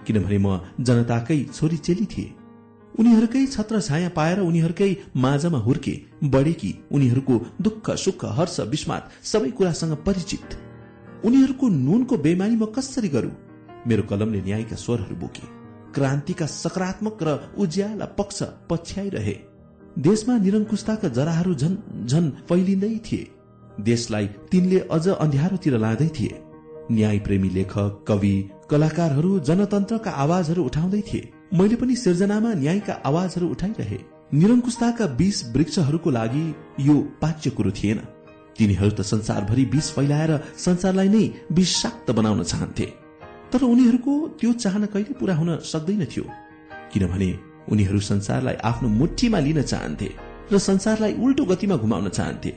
किनभने 0.06 0.38
म 0.38 0.60
जनताकै 0.80 1.44
छोरी 1.54 1.76
चेली 1.76 2.06
थिए। 2.06 2.34
उनीहरूकै 2.98 3.46
छत्र 3.46 3.80
छाया 3.80 4.08
पाएर 4.08 4.40
उनीहरूकै 4.40 4.96
माझमा 5.16 5.58
हुर्के 5.58 5.94
बढेकी 6.24 6.70
उनीहरूको 6.92 7.34
दुःख 7.62 7.90
सुख 7.90 8.24
हर्ष 8.24 8.60
विस्मात 8.60 9.10
सबै 9.24 9.50
कुरासँग 9.50 9.94
परिचित। 10.06 10.56
उनीहरूको 11.24 11.68
नुनको 11.68 12.16
बेमानी 12.16 12.56
म 12.56 12.64
कसरी 12.64 13.08
गरू? 13.08 13.30
मेरो 13.86 14.02
कलमले 14.02 14.40
न्यायका 14.42 14.76
स्वरहरू 14.76 15.16
बोके। 15.16 15.46
क्रान्तिका 15.94 16.46
सकारात्मक 16.46 17.22
र 17.22 17.54
उज्याला 17.58 18.04
पक्ष 18.18 18.42
पछ्याइरहे। 18.70 19.36
देशमा 19.98 20.38
निरङ्कुशताका 20.38 21.08
जराहरू 21.08 21.54
झन 21.54 21.76
झन 22.06 22.30
फैलिँदै 22.48 22.98
थिए। 23.06 23.30
देशलाई 23.80 24.26
तिनले 24.26 24.78
अझ 24.90 25.08
अन्ध्यारोतिर 25.08 25.78
लाँदै 25.78 26.08
थिए। 26.08 26.42
न्याय 26.90 27.18
प्रेमी 27.18 27.50
लेखक 27.50 28.04
कवि 28.08 28.34
कलाकारहरू 28.70 29.38
जनतन्त्रका 29.38 30.10
आवाजहरू 30.10 30.64
उठाउँदै 30.64 31.00
थिए। 31.00 31.32
मैले 31.54 31.76
पनि 31.76 31.94
सिर्जनामा 31.96 32.52
न्यायका 32.54 32.92
आवाजहरू 33.06 33.48
उठाइरहे। 33.48 33.98
निरङ्कुशताका 34.34 35.06
बीस 35.16 35.36
वृक्षहरूको 35.56 36.10
लागि 36.10 36.44
यो 36.80 36.94
पाच्य 37.22 37.50
कुरो 37.50 37.70
थिएन। 37.70 37.98
तिनीहरू 38.56 38.90
त 38.90 39.00
संसारभरि 39.00 39.64
विष 39.64 39.90
फैलाएर 39.92 40.32
संसारलाई 40.56 41.08
नै 41.08 41.24
विषाक्त 41.52 42.10
बनाउन 42.10 42.42
चाहन्थे। 42.42 42.86
तर 43.52 43.62
उनीहरूको 43.64 44.12
त्यो 44.40 44.52
चाहना 44.52 44.86
कहिले 44.86 45.14
पूरा 45.14 45.34
हुन 45.34 45.56
सक्दैन 45.64 46.04
थियो। 46.04 46.24
किनभने 46.92 47.30
उनीहरू 47.72 48.00
संसारलाई 48.00 48.54
आफ्नो 48.64 48.88
मुठीमा 48.88 49.38
लिन 49.38 49.62
चाहन्थे 49.62 50.08
र 50.52 50.58
संसारलाई 50.58 51.12
उल्टो 51.14 51.44
गतिमा 51.44 51.76
घुमाउन 51.76 52.08
चाहन्थे। 52.08 52.52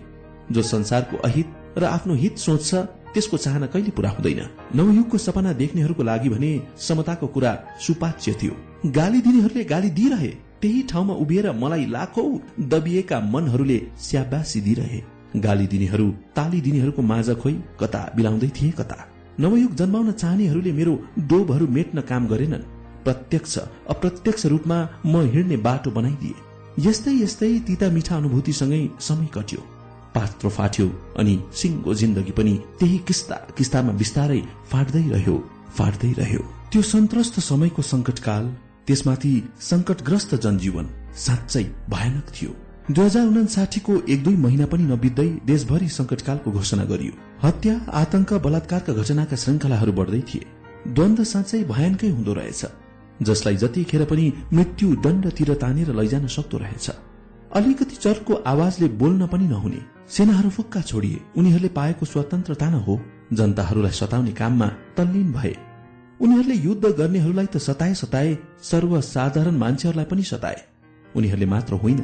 जो 0.52 0.62
संसारको 0.62 1.18
अहित 1.18 1.48
र 1.78 1.84
आफ्नो 1.86 2.14
हित 2.14 2.38
सोच्छ 2.38 2.70
त्यसको 3.14 3.38
चाहना 3.38 3.66
कहिले 3.66 3.92
पूरा 3.92 4.10
हुँदैन। 4.10 4.42
नवयुगको 4.76 5.18
सपना 5.18 5.54
देख्नेहरूको 5.54 6.04
लागि 6.04 6.30
भने 6.30 6.52
समताको 6.78 7.28
कुरा 7.28 7.52
सुपाच्य 7.80 8.34
थियो। 8.42 8.54
गाली 8.92 9.22
दिनेहरूले 9.22 9.64
गाली 9.64 9.90
दिइरहे 9.90 10.32
त्यही 10.62 10.82
ठाउँमा 10.84 11.14
उभिएर 11.14 11.52
मलाई 11.52 11.86
लाखौं 11.86 12.30
दबिएका 12.70 13.20
मनहरूले 13.20 13.80
स्याबासी 14.00 14.62
दिइरहे। 14.62 15.02
गाली 15.38 15.68
दिनेहरू 15.68 16.08
ताली 16.36 16.62
दिनेहरूको 16.62 17.02
माझ 17.02 17.30
खोइ 17.34 17.56
कता 17.80 18.02
बिलाउँदै 18.16 18.50
थिए 18.50 18.72
कता। 18.72 18.98
नवयुग 19.40 19.76
जन्माउन 19.76 20.12
चाहनेहरूले 20.12 20.72
मेरो 20.72 20.94
डोबहरू 21.20 21.68
मेट्न 21.68 22.02
काम 22.02 22.28
गरेनन्। 22.28 22.70
प्रत्यक्ष 23.04 23.58
अप्रत्यक्ष 23.90 24.46
रूपमा 24.46 24.78
म 25.06 25.22
हिँड्ने 25.34 25.58
बाटो 25.58 25.92
बनाइदिए। 25.92 26.36
यस्तै 26.80 27.14
यस्तै 27.14 27.60
तिता 27.60 27.90
मिठा 27.90 28.16
अनुभूतिसँगै 28.18 28.82
समय 29.00 29.28
कट्यो। 29.34 29.62
पात्रो 30.16 30.50
फाट्यो 30.58 30.88
अनि 31.20 31.36
सिङ्गो 31.60 31.94
जिन्दगी 32.02 32.32
पनि 32.38 32.54
त्यही 32.80 32.98
किस्ता 33.08 33.36
किस्तामा 33.58 33.92
बिस्तारै 34.02 34.42
फाट्दै 34.72 35.04
रह्यो 35.10 35.36
फाट्दै 35.78 36.12
रह्यो। 36.20 36.42
त्यो 36.72 36.82
सन्त्रस्त 36.94 37.40
समयको 37.50 37.82
संकटकाल 37.92 38.46
त्यसमाथि 38.88 39.34
संकटग्रस्त 39.70 40.36
जनजीवन 40.44 40.86
साँच्चै 41.26 41.64
भयानक 41.94 42.26
थियो। 42.36 42.52
दुई 42.92 43.06
हजार 43.06 43.26
उनासाठीको 43.28 43.94
एक 44.14 44.24
दुई 44.24 44.36
महिना 44.46 44.66
पनि 44.72 44.84
नबित्दै 44.84 45.30
देशभरि 45.46 45.88
संकटकालको 45.98 46.52
घोषणा 46.52 46.84
गरियो। 46.92 47.14
हत्या 47.44 47.76
आतंक 48.02 48.34
बलात्कारका 48.46 48.94
घटनाका 48.94 49.36
श्रृङ्खलाहरू 49.44 49.92
बढ्दै 50.00 50.22
थिए। 50.30 50.46
द्वन्द 50.88 51.20
साँच्चै 51.34 51.64
भयानकै 51.72 52.10
हुँदो 52.10 52.34
रहेछ 52.34 52.62
जसलाई 53.28 53.56
जतिखेर 53.64 54.04
पनि 54.12 54.26
मृत्यु 54.54 54.88
दण्डतिर 55.06 55.54
तानेर 55.64 55.90
लैजान 56.00 56.28
सक्दो 56.36 56.58
रहेछ। 56.58 56.88
अलिकति 57.56 57.96
चर्को 57.96 58.34
आवाजले 58.34 58.88
बोल्न 58.88 59.28
पनि 59.28 59.44
नहुने। 59.44 59.82
सेनाहरू 60.10 60.50
फुक्का 60.50 60.82
छोडिए। 60.82 61.22
उनीहरूले 61.38 61.68
पाएको 61.68 62.06
स्वतन्त्रता 62.06 62.70
न 62.70 62.74
हो। 62.74 63.02
जनताहरूलाई 63.34 63.92
सताउने 63.92 64.32
काममा 64.32 64.68
तल्लीन 64.68 65.32
भए। 65.34 65.58
उनीहरूले 66.22 66.56
युद्ध 66.56 66.86
गर्नेहरूलाई 66.86 67.46
त 67.46 67.58
सताए 67.58 67.94
सताए 67.94 68.38
सर्वसाधारण 68.64 69.52
मान्छेहरूलाई 69.52 70.06
पनि 70.06 70.24
सताए। 70.24 70.62
उनीहरूले 71.16 71.46
मात्र 71.46 71.74
होइन। 71.74 71.98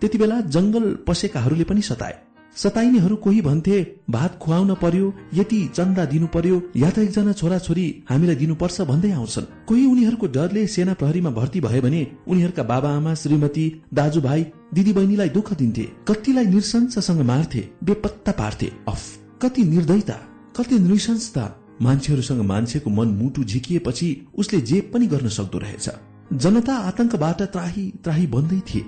त्यति 0.00 0.18
बेला 0.18 0.40
जंगल 0.40 0.98
पसेकाहरूले 1.08 1.64
पनि 1.64 1.82
सताए। 1.82 2.18
सताइनेहरू 2.56 3.16
कोही 3.16 3.40
भन्थे 3.40 3.76
भात 4.10 4.38
खुवाउन 4.42 4.74
पर्यो 4.74 5.12
यति 5.34 5.60
चन्दा 5.74 6.04
दिनु 6.04 6.26
पर्यो 6.26 6.56
या 6.76 6.90
त 6.90 6.98
एकजना 6.98 7.32
छोरा 7.32 7.58
छोरी 7.58 7.84
हामीलाई 8.10 8.36
दिनुपर्छ 8.36 8.80
भन्दै 8.82 9.10
आउँछन्। 9.12 9.46
कोही 9.68 9.86
उनीहरूको 9.86 10.26
डरले 10.26 10.66
सेना 10.66 10.94
प्रहरीमा 10.94 11.30
भर्ती 11.30 11.60
भयो 11.60 11.82
भने 11.82 12.06
उनीहरूका 12.28 12.62
बाबा 12.62 12.90
आमा 12.96 13.14
श्रीमती 13.14 13.66
दाजुभाइ 13.94 14.44
दिदी 14.74 14.92
बहिनीलाई 14.92 15.28
दुःख 15.28 15.52
दिन्थे। 15.52 15.86
कतिलाई 16.08 16.46
नृशंससँग 16.46 17.20
मार्थे 17.22 17.68
बेपत्ता 17.84 18.32
पार्थे। 18.32 18.72
अफ 18.88 19.02
कति 19.42 19.64
निर्दयता 19.64 20.18
कति 20.56 20.78
नृशंसता। 20.78 21.44
मान्छेहरूसँग 21.82 22.40
मान्छेको 22.42 22.90
मन 22.90 23.08
मुटु 23.16 23.44
झिकिएपछि 23.44 24.08
उसले 24.38 24.60
जे 24.60 24.80
पनि 24.80 25.06
गर्न 25.06 25.28
सक्दो 25.28 25.58
रहेछ। 25.58 25.90
जनता 26.32 26.74
आतंकबाट 26.88 27.42
त्राही 27.42 27.92
त्राही 28.04 28.26
बन्दै 28.26 28.60
थिए। 28.68 28.84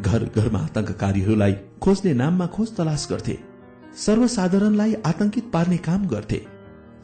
घर 0.00 0.24
घरमा 0.36 0.58
आतंककारीहरूलाई 0.58 1.54
खोज्ने 1.80 2.12
नाममा 2.14 2.46
खोज 2.46 2.76
तलास 2.76 3.06
गर्थे। 3.10 3.38
सर्वसाधारणलाई 4.06 4.94
आतंकित 5.06 5.50
पार्ने 5.52 5.76
काम 5.76 6.06
गर्थे। 6.06 6.40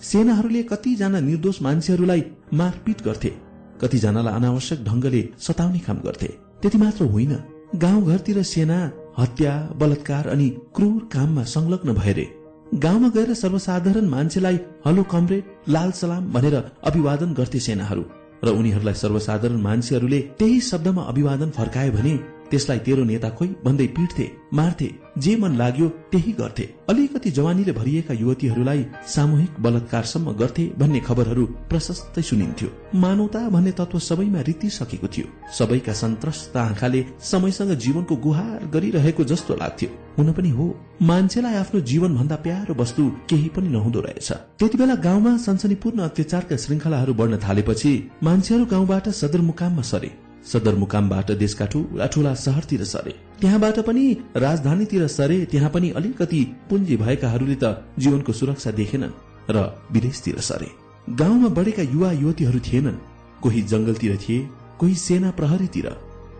सेनाहरूले 0.03 0.63
कतिजना 0.63 1.21
निर्दोष 1.21 1.63
मान्छेहरूलाई 1.63 2.23
मारपिट 2.53 3.03
गर्थे। 3.03 3.33
कतिजनालाई 3.81 4.35
अनावश्यक 4.35 4.85
ढंगले 4.85 5.23
सताउने 5.39 5.79
काम 5.79 5.99
गर्थे। 6.05 6.29
त्यति 6.63 6.79
मात्र 6.79 7.05
होइन 7.05 7.37
गाउँघरतिर 7.77 8.43
सेना 8.43 8.79
हत्या 9.19 9.53
बलात्कार 9.77 10.29
अनि 10.29 10.49
क्रूर 10.75 11.09
काममा 11.13 11.43
संलग्न 11.45 11.95
भएरे। 11.95 12.27
गाउँमा 12.75 13.09
गएर 13.09 13.35
सर्वसाधारण 13.35 14.07
मान्छेलाई 14.09 14.59
हलो 14.87 15.03
कमरेड 15.03 15.45
लाल 15.69 15.91
सलाम 15.91 16.33
भनेर 16.33 16.55
अभिवादन 16.85 17.33
गर्थे 17.35 17.61
सेनाहरू 17.61 18.03
र 18.45 18.49
उनीहरूलाई 18.49 18.95
सर्वसाधारण 18.95 19.61
मान्छेहरूले 19.61 20.21
त्यही 20.39 20.61
शब्दमा 20.61 21.03
अभिवादन 21.03 21.51
फर्काए 21.51 21.91
भने 21.91 22.19
त्यसलाई 22.51 22.79
तेरो 22.87 23.05
नेता 23.05 23.29
खोइ 23.31 23.49
भन्दै 23.65 23.87
पिट्थे 23.97 24.27
मार्थे 24.55 24.89
जे 25.19 25.35
मन 25.37 25.57
लाग्यो 25.57 25.89
त्यही 26.13 26.33
गर्थे। 26.33 26.65
अलिकति 26.91 27.31
जवानीले 27.31 27.73
भरिएका 27.73 28.15
युवतीहरूलाई 28.15 28.85
सामूहिक 29.15 29.61
बलात्कारसम्म 29.61 30.33
गर्थे 30.33 30.65
भन्ने 30.79 31.01
खबरहरू 31.01 31.45
प्रशस्तै 31.71 32.23
सुनिन्थ्यो। 32.23 32.69
मानवता 32.95 33.41
भन्ने 33.49 33.73
तत्व 33.73 33.99
सबैमा 33.99 34.41
रितिसकेको 34.41 35.09
थियो। 35.09 35.27
सबैका 35.59 35.93
सन्त्रस्त 35.93 36.57
आँखाले 36.57 37.05
समयसँग 37.31 37.73
जीवनको 37.85 38.17
गुहार 38.17 38.67
गरिरहेको 38.75 39.25
जस्तो 39.25 39.55
लाग्थ्यो। 39.55 39.89
हुन 40.19 40.33
पनि 40.33 40.51
हो 40.51 40.67
मान्छेलाई 41.03 41.55
आफ्नो 41.55 41.81
जीवन 41.91 42.15
भन्दा 42.17 42.37
प्यारो 42.47 42.75
वस्तु 42.75 43.03
केही 43.31 43.49
पनि 43.49 43.69
नहुँदो 43.69 44.01
रहेछ। 44.01 44.31
त्यति 44.59 44.79
बेला 44.79 44.95
गाउँमा 45.07 45.37
सनसनीपूर्ण 45.37 45.99
अत्याचारका 46.01 46.57
श्रृङ्खलाहरू 46.57 47.15
बढ्न 47.15 47.39
थालेपछि 47.39 47.93
मान्छेहरू 48.23 48.65
गाउँबाट 48.67 49.09
सदरमुकाममा 49.21 49.83
सरे। 49.83 50.28
सदरमुकामबाट 50.53 51.31
देशका 51.33 51.67
ठूला 51.67 52.07
ठूला 52.07 52.35
शहरतिर 52.35 52.85
सरे। 52.85 53.15
त्यहाँबाट 53.41 53.79
पनि 53.79 54.05
राजधानीतिर 54.37 55.07
सरे 55.07 55.45
त्यहाँ 55.45 55.71
पनि 55.71 55.91
अलिकति 55.91 56.43
पुँजी 56.71 56.97
भएकाहरूले 56.97 57.57
त 57.63 57.85
जीवनको 57.99 58.33
सुरक्षा 58.33 58.71
देखेनन् 58.71 59.19
र 59.51 59.65
विदेशतिर 59.93 60.41
सरे। 60.41 60.71
गाउँमा 61.11 61.49
बढेका 61.49 61.83
युवा 61.83 62.13
युवतीहरू 62.13 62.61
थिएनन्। 62.61 62.99
कोही 63.43 63.63
जंगलतिर 63.63 64.17
थिए 64.17 64.49
कोही 64.81 64.95
सेना 64.95 65.31
प्रहरीतिर 65.31 65.89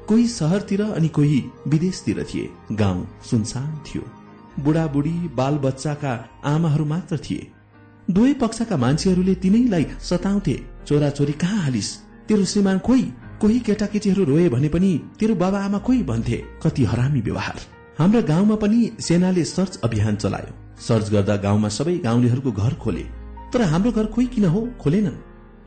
कोही 0.09 0.27
सहरतिर 0.29 0.83
अनि 0.83 1.09
कोही 1.09 1.45
विदेशतिर 1.69 2.23
थिए। 2.25 2.49
गाउँ 2.73 3.07
सुनसान 3.31 3.71
थियो। 3.87 4.03
बुढाबुढी 4.65 5.17
बाल 5.35 5.55
बच्चाका 5.59 6.13
आमाहरू 6.45 6.85
मात्र 6.85 7.19
थिए। 7.19 7.47
दुवै 8.11 8.33
पक्षका 8.33 8.77
मान्छेहरूले 8.77 9.35
तिनैलाई 9.35 9.87
सताउँथे। 10.01 10.55
छोराछोरी 10.87 11.33
कहाँ 11.33 11.63
हालिस? 11.63 11.89
तेरो 12.29 12.45
श्रीमान 12.45 12.79
कोही? 12.79 13.07
कोही 13.41 13.59
केटाकेटीहरू 13.59 14.25
रोए 14.25 14.49
भने 14.49 14.69
पनि 14.69 15.01
तेरो 15.21 15.35
बाबा 15.35 15.59
आमा 15.59 15.79
कोही 15.79 16.03
भन्थे 16.03 16.37
कति 16.63 16.85
हरामी 16.85 17.21
व्यवहार। 17.21 17.61
हाम्रा 17.99 18.21
गाउँमा 18.21 18.55
पनि 18.55 18.91
सेनाले 19.01 19.45
सर्च 19.45 19.81
अभियान 19.85 20.17
चलायो। 20.17 20.53
सर्च 20.81 21.11
गर्दा 21.11 21.37
गाउँमा 21.37 21.69
सबै 21.69 21.97
गाउँलेहरूको 21.99 22.53
घर 22.53 22.75
खोले। 22.75 23.05
तर 23.53 23.63
हाम्रो 23.63 23.93
घर 23.93 24.07
कोही 24.07 24.27
किन 24.27 24.45
हो? 24.45 24.69
खोलेनन्। 24.81 25.21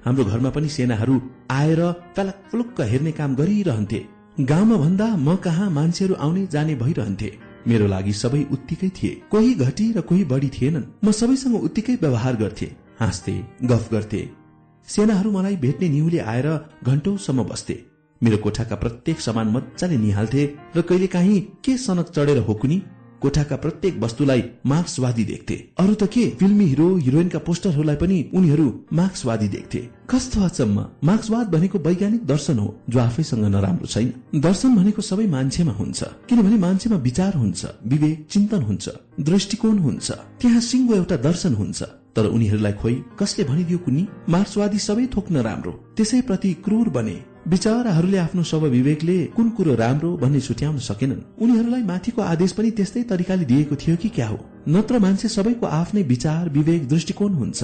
हाम्रो 0.05 0.23
घरमा 0.25 0.49
पनि 0.49 0.69
सेनाहरू 0.69 1.21
आएर 1.51 1.81
फलक 2.17 2.43
फलुक्क 2.51 2.81
हेर्ने 2.81 3.11
काम 3.11 3.35
गरिरहन्थे। 3.35 4.05
गाउँमा 4.41 4.75
भन्दा 4.75 5.15
म 5.15 5.35
कहाँ 5.35 5.69
मान्छेहरू 5.69 6.15
आउने 6.15 6.45
जाने 6.47 6.75
भइरहन्थे। 6.75 7.31
मेरो 7.67 7.87
लागि 7.87 8.13
सबै 8.13 8.43
उत्तिकै 8.51 8.89
थिए। 8.89 9.21
कोही 9.31 9.53
घटी 9.53 9.91
र 9.91 10.01
कोही 10.01 10.23
बढी 10.25 10.49
थिएनन्। 10.49 11.07
म 11.07 11.11
सबैसँग 11.11 11.55
उत्तिकै 11.55 11.95
व्यवहार 11.95 12.35
गर्थे। 12.35 12.71
हाँस्थे 12.99 13.33
गफ 13.63 13.91
गर्थे। 13.91 14.40
सेनाहरू 14.87 15.31
मलाई 15.31 15.55
भेट्ने 15.55 15.89
निहुले 15.89 16.19
आएर 16.19 16.47
घण्टौसम्म 16.83 17.43
बस्थे। 17.43 17.77
मेरो 18.21 18.37
कोठाका 18.37 18.75
प्रत्येक 18.75 19.19
सामान 19.19 19.47
मजाले 19.47 19.97
निहाल्थे 19.97 20.43
र 20.75 20.81
कहिले 20.81 21.07
काहीँ 21.07 21.39
के 21.65 21.77
सनक 21.77 22.09
चढेर 22.09 22.37
हो 22.37 22.53
कुनी 22.53 22.81
कोठाका 23.21 23.55
प्रत्येक 23.55 23.97
वस्तुलाई 23.99 24.43
मार्क्सवादी 24.65 25.23
देख्थे। 25.23 25.55
अरू 25.79 25.93
त 25.93 26.03
के 26.03 26.29
फिल्मी 26.29 26.65
हिरो 26.65 26.87
हिरोइनका 26.97 27.39
पोस्टरहरूलाई 27.39 27.95
पनि 27.95 28.17
उनीहरू 28.33 28.67
मार्क्सवादी 28.93 29.47
देख्थे। 29.47 29.81
कस्तो 30.09 30.41
अचम्म! 30.41 30.85
मार्क्सवाद 31.03 31.47
भनेको 31.47 31.79
वैज्ञानिक 31.79 32.25
दर्शन 32.25 32.59
हो 32.59 32.67
जो 32.89 32.99
आफैसँग 32.99 33.45
नराम्रो 33.45 33.85
छैन। 33.85 34.41
दर्शन 34.41 34.75
भनेको 34.75 35.01
सबै 35.01 35.25
मान्छेमा 35.27 35.71
हुन्छ 35.71 36.03
किनभने 36.29 36.57
मान्छेमा 36.57 36.97
विचार 36.97 37.33
हुन्छ 37.37 37.65
विवेक 37.85 38.27
चिन्तन 38.31 38.61
हुन्छ 38.61 38.89
दृष्टिकोण 39.19 39.77
हुन्छ। 39.77 40.11
त्यहाँ 40.11 40.61
सिंह 40.61 40.95
एउटा 40.95 41.17
दर्शन 41.21 41.53
हुन्छ। 41.53 41.83
तर 42.15 42.25
उनीहरूलाई 42.25 42.73
खोइ 42.73 42.95
कसले 43.19 43.43
भनिदियो 43.43 43.77
कुनी 43.77 44.07
मार्क्सवादी 44.29 44.79
सबै 44.79 45.05
थोक्न 45.15 45.35
राम्रो। 45.41 45.71
त्यसै 45.97 46.21
प्रति 46.21 46.53
क्रूर 46.65 46.89
बने। 46.89 47.17
विचाराहरूले 47.47 48.17
आफ्नो 48.17 48.43
सब 48.43 48.63
विवेकले 48.69 49.17
कुन 49.35 49.49
कुरो 49.49 49.75
राम्रो 49.75 50.09
भन्ने 50.17 50.39
छुट्याउन 50.39 50.77
सकेनन्। 50.77 51.21
उनीहरूलाई 51.41 51.83
माथिको 51.83 52.21
आदेश 52.21 52.51
पनि 52.51 52.71
त्यस्तै 52.71 53.03
तरिकाले 53.03 53.45
दिएको 53.45 53.75
थियो 53.75 53.95
कि 53.95 54.09
क्या 54.09 54.27
हो? 54.27 54.37
नत्र 54.69 54.99
मान्छे 54.99 55.27
सबैको 55.27 55.65
आफ्नै 55.65 56.03
विचार 56.03 56.49
विवेक 56.49 56.87
दृष्टिकोण 56.87 57.31
हुन्छ 57.33 57.63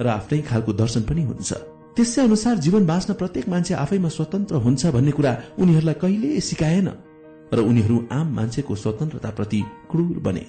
र 0.00 0.06
आफ्नै 0.08 0.40
खालको 0.42 0.72
दर्शन 0.72 1.02
पनि 1.02 1.22
हुन्छ। 1.22 1.52
त्यसै 1.96 2.22
अनुसार 2.22 2.58
जीवन 2.58 2.86
बाँच्न 2.86 3.14
प्रत्येक 3.14 3.48
मान्छे 3.48 3.74
आफैमा 3.74 4.08
स्वतन्त्र 4.08 4.56
हुन्छ 4.56 4.86
भन्ने 4.86 5.10
कुरा 5.10 5.32
उनीहरूलाई 5.58 5.94
कहिले 5.94 6.40
सिकाएन। 6.40 6.88
र 7.54 7.58
उनीहरू 7.60 7.96
आम 8.12 8.26
मान्छेको 8.36 8.74
स्वतन्त्रताप्रति 8.74 9.60
क्रूर 9.90 10.18
बने। 10.18 10.44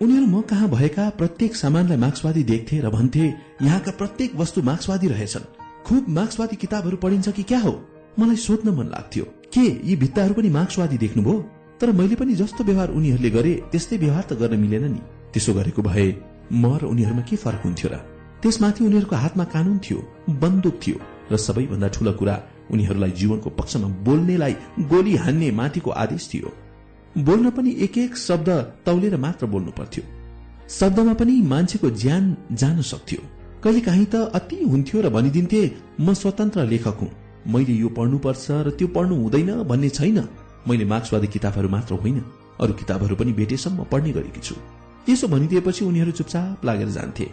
उनीहरू 0.00 0.26
म 0.26 0.40
कहाँ 0.42 0.68
भएका 0.68 1.08
प्रत्येक 1.10 1.54
सामानलाई 1.56 1.96
मार्क्सवादी 1.96 2.42
देख्थे 2.44 2.80
र 2.80 2.88
भन्थे 2.90 3.26
यहाँका 3.62 3.90
प्रत्येक 3.90 4.34
वस्तु 4.36 4.62
मार्क्सवादी 4.62 5.08
रहेछन्। 5.08 5.44
खुब 5.86 6.08
मार्क्सवादी 6.08 6.56
किताबहरू 6.56 6.96
पढिन्छ 6.96 7.28
कि 7.28 7.42
क्या 7.42 7.58
हो? 7.58 7.72
मलाई 8.18 8.36
सोध्न 8.36 8.68
मन 8.76 8.86
लाग्थ्यो। 8.92 9.24
के 9.54 9.64
यी 9.88 9.96
भित्ताहरू 9.96 10.34
पनि 10.34 10.48
मार्क्सवादी 10.50 10.98
देख्नुभयो 10.98 11.36
तर 11.80 11.92
मैले 11.92 12.14
पनि 12.14 12.34
जस्तो 12.36 12.64
व्यवहार 12.64 12.90
उनीहरूले 12.92 13.30
गरे 13.30 13.52
त्यस्तै 13.72 13.96
व्यवहार 13.96 14.24
त 14.28 14.32
गर्न 14.36 14.60
मिलेन 14.60 14.84
नि। 14.84 15.00
त्यसो 15.32 15.54
गरेको 15.54 15.82
भए 15.82 16.06
म 16.52 16.76
र 16.76 16.84
उनीहरूमा 16.92 17.22
के 17.24 17.36
फरक 17.36 17.62
हुन्थ्यो 17.64 17.88
र? 17.88 17.96
त्यसमाथि 18.42 18.84
उनीहरूको 18.84 19.16
हातमा 19.16 19.44
कानून 19.48 19.78
थियो 19.80 19.98
बन्दुक 20.28 20.76
थियो 20.76 20.96
र 21.32 21.36
सबैभन्दा 21.40 21.88
ठूलो 21.88 22.12
कुरा 22.20 22.36
उनीहरूलाई 22.68 23.12
जीवनको 23.16 23.48
पक्षमा 23.56 23.88
बोल्नेलाई 24.04 24.54
गोली 24.92 25.14
हान्ने 25.16 25.50
माथिको 25.56 25.90
आदेश 25.90 26.28
थियो। 26.34 26.48
बोल्न 27.18 27.50
पनि 27.50 27.70
एक 27.80 27.98
एक 27.98 28.16
शब्द 28.16 28.48
तौलेर 28.86 29.16
मात्र 29.16 29.46
बोल्नु 29.46 29.70
पर्थ्यो। 29.70 30.02
शब्दमा 30.70 31.14
पनि 31.14 31.40
मान्छेको 31.42 31.90
ज्यान 31.90 32.36
जान 32.52 32.82
सक्थ्यो। 32.82 33.20
कहिले 33.64 33.80
काहीँ 33.80 34.06
त 34.06 34.16
अति 34.34 34.56
हुन्थ्यो 34.64 35.00
र 35.00 35.08
भनिदिन्थे 35.08 35.60
म 36.00 36.14
स्वतन्त्र 36.14 36.64
लेखक 36.64 36.98
हुँ। 37.00 37.10
मैले 37.48 37.72
यो 37.72 37.88
पढ्नुपर्छ 37.88 38.46
र 38.50 38.70
त्यो 38.70 38.88
पढ्नु 38.88 39.14
हुँदैन 39.16 39.50
भन्ने 39.64 39.88
छैन। 39.88 40.28
मैले 40.68 40.84
मार्क्सवादी 40.84 41.26
किताबहरू 41.26 41.68
मात्र 41.68 41.94
होइन। 41.94 42.20
अरू 42.60 42.72
किताबहरू 42.72 43.16
पनि 43.16 43.32
भेटेसम्म 43.32 43.84
पढ्ने 43.92 44.12
गरेकी 44.12 44.40
छु 44.40 44.54
त्यसो 45.06 45.28
भनिदिएपछि 45.28 45.84
उनीहरू 45.84 46.12
चुपचाप 46.12 46.64
लागेर 46.64 46.88
जान्थे। 46.90 47.26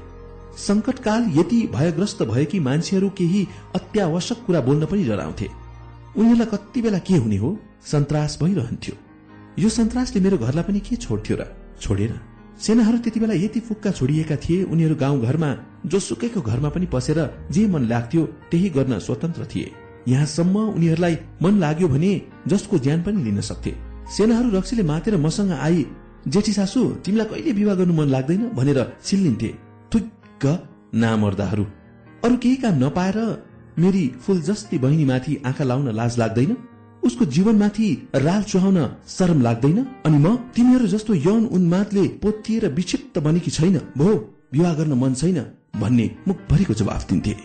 संकटकाल 0.58 1.32
यति 1.36 1.60
भयग्रस्त 1.76 2.24
भए 2.24 2.46
कि 2.46 2.60
मान्छेहरू 2.60 3.10
केही 3.10 3.48
अत्यावश्यक 3.76 4.46
कुरा 4.46 4.62
बोल्न 4.62 4.86
पनि 4.86 5.04
डराउँथे। 5.04 5.48
उनीहरूलाई 6.18 6.48
कति 6.48 6.82
बेला 6.82 7.00
के 7.00 7.16
हुने 7.18 7.38
हो? 7.38 7.58
सन्तास 7.92 8.38
भइरहन्थ्यो। 8.44 8.96
यो 9.60 9.70
सन्तासले 9.70 10.20
मेरो 10.22 10.38
घरलाई 10.38 10.64
पनि 10.64 10.80
के 10.80 10.96
छोड्थ्यो 10.96 11.36
र? 11.38 11.44
छोडेर 11.82 12.12
सेनाहरू 12.58 12.98
त्यति 13.04 13.20
बेला 13.20 13.34
यति 13.34 13.60
फुक्का 13.60 13.92
छोडिएका 13.92 14.36
थिए 14.44 14.64
उनीहरू 14.66 14.96
गाउँ 14.96 15.20
घरमा 15.22 15.50
जोसुकैको 15.86 16.42
घरमा 16.42 16.70
पनि 16.70 16.86
पसेर 16.90 17.20
जे 17.54 17.62
मन 17.68 17.84
लाग्थ्यो 17.86 18.24
त्यही 18.52 18.70
गर्न 18.70 19.00
स्वतन्त्र 19.00 19.46
थिए। 19.46 19.72
यहाँसम्म 20.08 20.56
उनीहरूलाई 20.78 21.16
मन 21.44 21.54
लाग्यो 21.60 21.88
भने 21.88 22.12
जसको 22.48 22.80
ज्यान 22.80 23.02
पनि 23.04 23.24
लिन 23.24 23.42
सक्थे। 23.42 23.74
सेनाहरू 24.10 24.50
रक्सीले 24.58 24.84
मातेर 24.84 25.18
मसँग 25.18 25.52
आई 25.60 25.86
जेठी 26.28 26.54
सासु 26.54 26.82
तिमीलाई 27.06 27.28
कहिले 27.30 27.52
विवाह 27.52 27.76
गर्नु 27.76 27.94
मन 27.94 28.08
लाग्दैन? 28.10 28.42
भनेर 28.58 28.80
चिल्लिन्थे 29.06 29.50
थुक्क 29.94 30.44
नामर्दाहरू। 30.96 31.66
अरू 32.26 32.36
केही 32.38 32.56
काम 32.56 32.76
नपाएर 32.84 33.18
मेरी 33.80 34.04
फुल 34.24 34.42
जस्ती 34.42 34.78
बहिनीमाथि 34.80 35.42
आँखा 35.46 35.64
लाउन 35.64 35.88
लाज 35.94 36.18
लाग्दैन? 36.20 36.52
उसको 37.04 37.26
जीवनमाथि 37.26 37.88
राल 38.16 38.44
चुहाउन 38.44 38.78
शरम 39.08 39.42
लाग्दैन? 39.42 39.78
अनि 40.06 40.18
म 40.18 40.36
तिमीहरू 40.56 40.88
जस्तो 40.88 41.14
यौन 41.14 41.46
उन्मादले 41.46 42.08
पोतिएर 42.24 42.68
विक्षिप्त 42.68 43.20
बनेकी 43.20 43.52
छैन। 43.52 43.78
भो 43.98 44.10
विवाह 44.54 44.74
गर्न 44.74 44.94
मन 44.94 45.14
छैन 45.14 45.40
भन्ने 45.80 46.06
मुखभरिको 46.28 46.74
जवाफ 46.74 47.10
दिन्थे। 47.10 47.36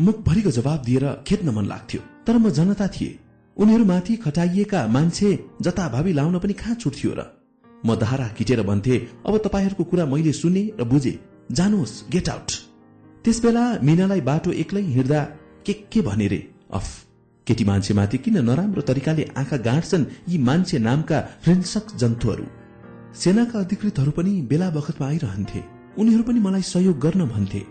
मुखभरिको 0.00 0.50
जवाब 0.50 0.82
दिएर 0.82 1.04
खेद्न 1.26 1.48
मन 1.50 1.66
लाग्थ्यो। 1.66 2.00
तर 2.26 2.38
म 2.38 2.50
जनता 2.50 2.88
थिए। 2.88 3.18
उनीहरूमाथि 3.56 4.16
खटाइएका 4.16 4.86
मान्छे 4.86 5.38
जताभावी 5.62 6.12
लाउन 6.12 6.38
पनि 6.38 6.52
कहाँ 6.52 6.74
छुट्थ्यो 6.74 7.12
र? 7.18 7.24
म 7.86 7.94
धारा 7.94 8.28
किटेर 8.28 8.62
भन्थे 8.62 8.96
अब 9.26 9.38
तपाईँहरूको 9.38 9.84
कुरा 9.84 10.06
मैले 10.06 10.32
सुने 10.32 10.62
र 10.80 10.84
बुझे। 10.84 11.18
जानुहोस् 11.52 12.10
गेट 12.10 12.28
आउट 12.28 12.50
त्यस 13.24 13.42
बेला 13.42 13.64
मिनालाई 13.82 14.20
बाटो 14.20 14.52
एक्लै 14.52 14.82
हिँड्दा 14.82 15.22
के 15.66 15.72
के 15.72 16.00
भने 16.00 16.26
रे? 16.26 16.40
अफ। 16.72 17.05
केटी 17.46 17.64
मान्छेमाथि 17.64 18.18
किन 18.18 18.38
नराम्रो 18.44 18.82
तरिकाले 18.82 19.24
आँखा 19.38 19.56
गाँड्छन् 19.56 20.04
यी 20.28 20.38
मान्छे 20.38 20.78
नामका 20.78 21.18
हिंसक 21.46 21.96
जन्तुहरू? 21.96 22.46
सेनाका 23.14 23.58
अधिकृतहरू 23.58 24.10
पनि 24.10 24.42
बेला 24.42 24.70
बखतमा 24.70 25.06
आइरहन्थे। 25.08 25.60
उनीहरू 25.98 26.22
पनि 26.22 26.40
मलाई 26.40 26.62
सहयोग 26.62 26.98
गर्न 26.98 27.24
भन्थे। 27.24 27.62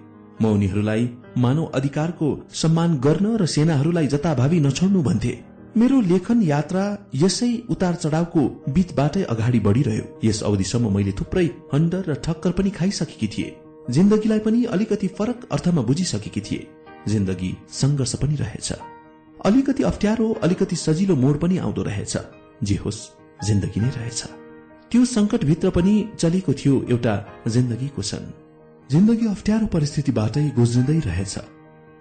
म 0.42 0.46
उनीहरूलाई 0.46 1.10
मानव 1.38 1.66
अधिकारको 1.66 2.48
सम्मान 2.54 2.98
गर्न 2.98 3.36
र 3.36 3.46
सेनाहरूलाई 3.46 4.08
जताभावी 4.08 4.60
नछोड्नु 4.60 5.04
भन्थे। 5.04 5.34
मेरो 5.78 6.02
लेखन 6.02 6.42
यात्रा 6.42 6.84
यसै 7.16 7.52
उतार 7.70 7.96
चढावको 7.96 8.64
बीचबाटै 8.70 9.24
अगाडि 9.24 9.60
बढ़िरह्यो। 9.60 10.20
यस 10.24 10.44
अवधिसम्म 10.44 10.96
मैले 10.96 11.12
थुप्रै 11.12 11.46
हन्डर 11.74 12.04
र 12.08 12.14
ठक्कर 12.16 12.52
पनि 12.52 12.70
खाइसकेकी 12.70 13.28
थिए। 13.28 13.56
जिन्दगीलाई 13.90 14.40
पनि 14.40 14.64
अलिकति 14.64 15.08
फरक 15.08 15.48
अर्थमा 15.52 15.82
बुझिसकेकी 15.82 16.42
थिए। 16.42 16.68
जिन्दगी 17.08 17.58
संघर्ष 17.70 18.16
पनि 18.16 18.36
रहेछ। 18.36 18.74
अलिकति 19.46 19.84
अप्ठ्यारो 19.84 20.32
अलिकति 20.44 20.76
सजिलो 20.76 21.16
मोड 21.16 21.40
पनि 21.40 21.58
आउँदो 21.58 21.84
रहेछ। 21.84 22.18
जे 22.64 22.76
होस् 22.76 23.02
जिन्दगी 23.46 23.80
नै 23.80 23.90
रहेछ। 23.90 24.24
त्यो 24.92 25.06
संकटभित्र 25.06 25.70
पनि 25.70 25.94
चलेको 26.20 26.54
थियो 26.54 26.86
एउटा 26.90 27.14
जिन्दगीको 27.48 28.02
क्षण। 28.02 28.24
जिन्दगी 28.90 29.28
अप्ठ्यारो 29.28 29.68
परिस्थितिबाटै 29.68 30.44
गुज्रिँदै 30.50 31.00
रहेछ। 31.00 31.36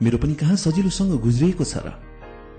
मेरो 0.03 0.19
पनि 0.19 0.35
कहाँ 0.35 0.57
सजिलोसँग 0.57 1.21
गुज्रिएको 1.21 1.65
छ 1.65 1.77
र? 1.77 1.93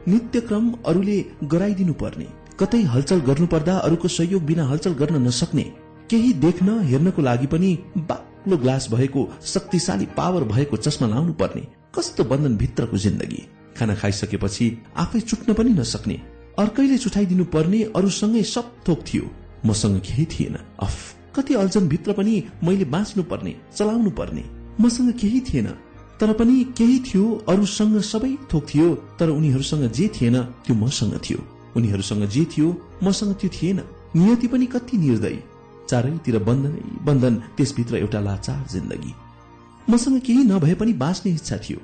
नित्यक्रम 0.07 0.71
अरूले 0.85 1.17
गराइदिनु 1.43 1.93
पर्ने 1.93 2.27
कतै 2.59 2.81
हलचल 2.83 3.19
गर्नु 3.19 3.47
पर्दा 3.47 3.77
अरूको 3.77 4.07
सहयोग 4.07 4.43
बिना 4.43 4.65
हलचल 4.65 4.93
गर्न 4.93 5.25
नसक्ने 5.27 5.65
केही 6.09 6.33
देख्न 6.45 6.79
हेर्नको 6.85 7.21
लागि 7.21 7.47
पनि 7.47 7.73
बाक्लो 7.97 8.57
ग्लास 8.57 8.87
भएको 8.91 9.27
शक्तिशाली 9.45 10.05
पावर 10.17 10.43
भएको 10.43 10.77
चस्मा 10.77 11.07
लाउनु 11.07 11.33
पर्ने 11.33 11.67
कस्तो 11.95 12.23
बन्धन 12.23 12.57
भित्रको 12.57 12.97
जिन्दगी। 12.97 13.41
खाना 13.77 13.95
खाइसकेपछि 13.95 14.77
आफै 14.97 15.19
चुट्न 15.19 15.53
पनि 15.53 15.69
नसक्ने। 15.69 16.21
अर्कैले 16.59 16.97
चुठाइदिनु 16.97 17.45
पर्ने 17.45 17.83
अरूसँगै 17.95 18.43
सब 18.43 18.71
थोक 18.87 19.03
थियो। 19.07 19.31
मसँग 19.65 19.99
केही 19.99 20.25
थिएन। 20.25 20.55
अफ 20.79 21.15
कति 21.35 21.53
अल्झन 21.53 21.87
भित्र 21.87 22.13
पनि 22.13 22.43
मैले 22.63 22.85
बाँच्नु 22.85 23.23
पर्ने 23.23 23.55
चलाउनु 23.75 24.09
पर्ने 24.09 24.43
मसँग 24.81 25.11
केही 25.13 25.39
थिएन। 25.39 25.67
तर 26.19 26.33
पनि 26.33 26.63
केही 26.77 26.99
थियो 26.99 27.45
अरूसँग 27.49 27.99
सबै 28.01 28.35
थोक 28.53 28.65
थियो। 28.65 28.95
तर 29.19 29.29
उनीहरूसँग 29.29 29.91
जे 29.91 30.07
थिएन 30.07 30.41
त्यो 30.43 30.75
मसँग 30.75 31.19
थियो। 31.29 31.39
उनीहरूसँग 31.77 32.23
जे 32.25 32.45
थियो 32.45 32.69
मसँग 33.03 33.33
त्यो 33.35 33.49
थिएन। 33.49 33.81
नियति 34.15 34.47
पनि 34.47 34.65
कति 34.65 34.97
निर्दय। 34.97 35.43
चारैतिर 35.89 36.37
बन्धनै 36.43 36.81
बन्धन 37.05 37.35
त्यसभित्र 37.57 37.95
एउटा 37.95 38.19
लाचार 38.19 38.65
जिन्दगी। 38.71 39.13
मसँग 39.89 40.21
केही 40.21 40.43
नभए 40.43 40.73
पनि 40.73 40.93
बाँच्ने 40.93 41.31
इच्छा 41.31 41.57
थियो। 41.57 41.79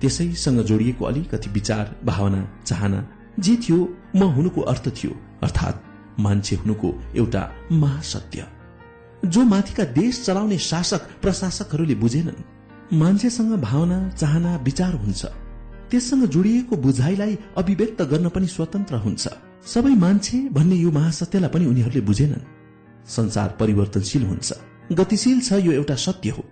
त्यसैसँग 0.00 0.60
जोडिएको 0.60 1.04
अलिकति 1.04 1.50
विचार 1.50 1.96
भावना 2.04 2.40
चाहना 2.66 3.08
जे 3.38 3.56
थियो 3.56 3.78
म 4.16 4.22
हुनुको 4.36 4.60
अर्थ 4.60 4.88
थियो 4.88 5.12
अर्थात् 5.42 6.20
मान्छे 6.20 6.56
हुनुको 6.56 6.88
एउटा 7.16 7.42
महासत्य। 7.72 8.46
जो 9.24 9.40
माथिका 9.44 9.84
देश 9.84 10.24
चलाउने 10.24 10.58
शासक 10.58 11.02
प्रशासकहरूले 11.22 11.94
बुझेनन् 11.94 12.42
मान्छेसँग 12.98 13.52
भावना 13.60 13.98
चाहना 14.08 14.56
विचार 14.56 14.94
हुन्छ। 14.94 15.24
त्यससँग 15.90 16.24
जोडिएको 16.26 16.76
बुझाइलाई 16.76 17.38
अभिव्यक्त 17.56 18.02
गर्न 18.02 18.28
पनि 18.28 18.46
स्वतन्त्र 18.46 18.96
हुन्छ। 18.96 19.28
सबै 19.66 19.94
मान्छे 19.94 20.38
भन्ने 20.48 20.76
यो 20.76 20.90
महासत्यलाई 20.90 21.50
पनि 21.50 21.66
उनीहरूले 21.66 22.00
बुझेनन्। 22.00 22.46
संसार 23.08 23.48
परिवर्तनशील 23.60 24.24
हुन्छ। 24.26 24.52
गतिशील 24.92 25.40
छ 25.40 25.52
यो 25.52 25.72
एउटा 25.72 25.94
सत्य 25.94 26.30
हो। 26.30 26.44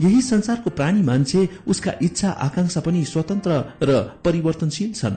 यही 0.00 0.22
संसारको 0.22 0.70
प्राणी 0.70 1.02
मान्छे 1.02 1.48
उसका 1.66 1.92
इच्छा 2.02 2.30
आकांक्षा 2.30 2.80
पनि 2.80 3.04
स्वतन्त्र 3.04 3.50
र 3.82 4.00
परिवर्तनशील 4.24 4.92
छन्। 4.92 5.16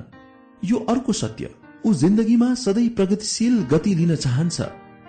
यो 0.65 0.77
अर्को 0.89 1.13
सत्य। 1.13 1.49
ऊ 1.85 1.93
जिन्दगीमा 1.93 2.53
सधैँ 2.53 2.89
प्रगतिशील 2.89 3.63
गति 3.63 3.95
लिन 3.95 4.15
चाहन्छ। 4.15 4.61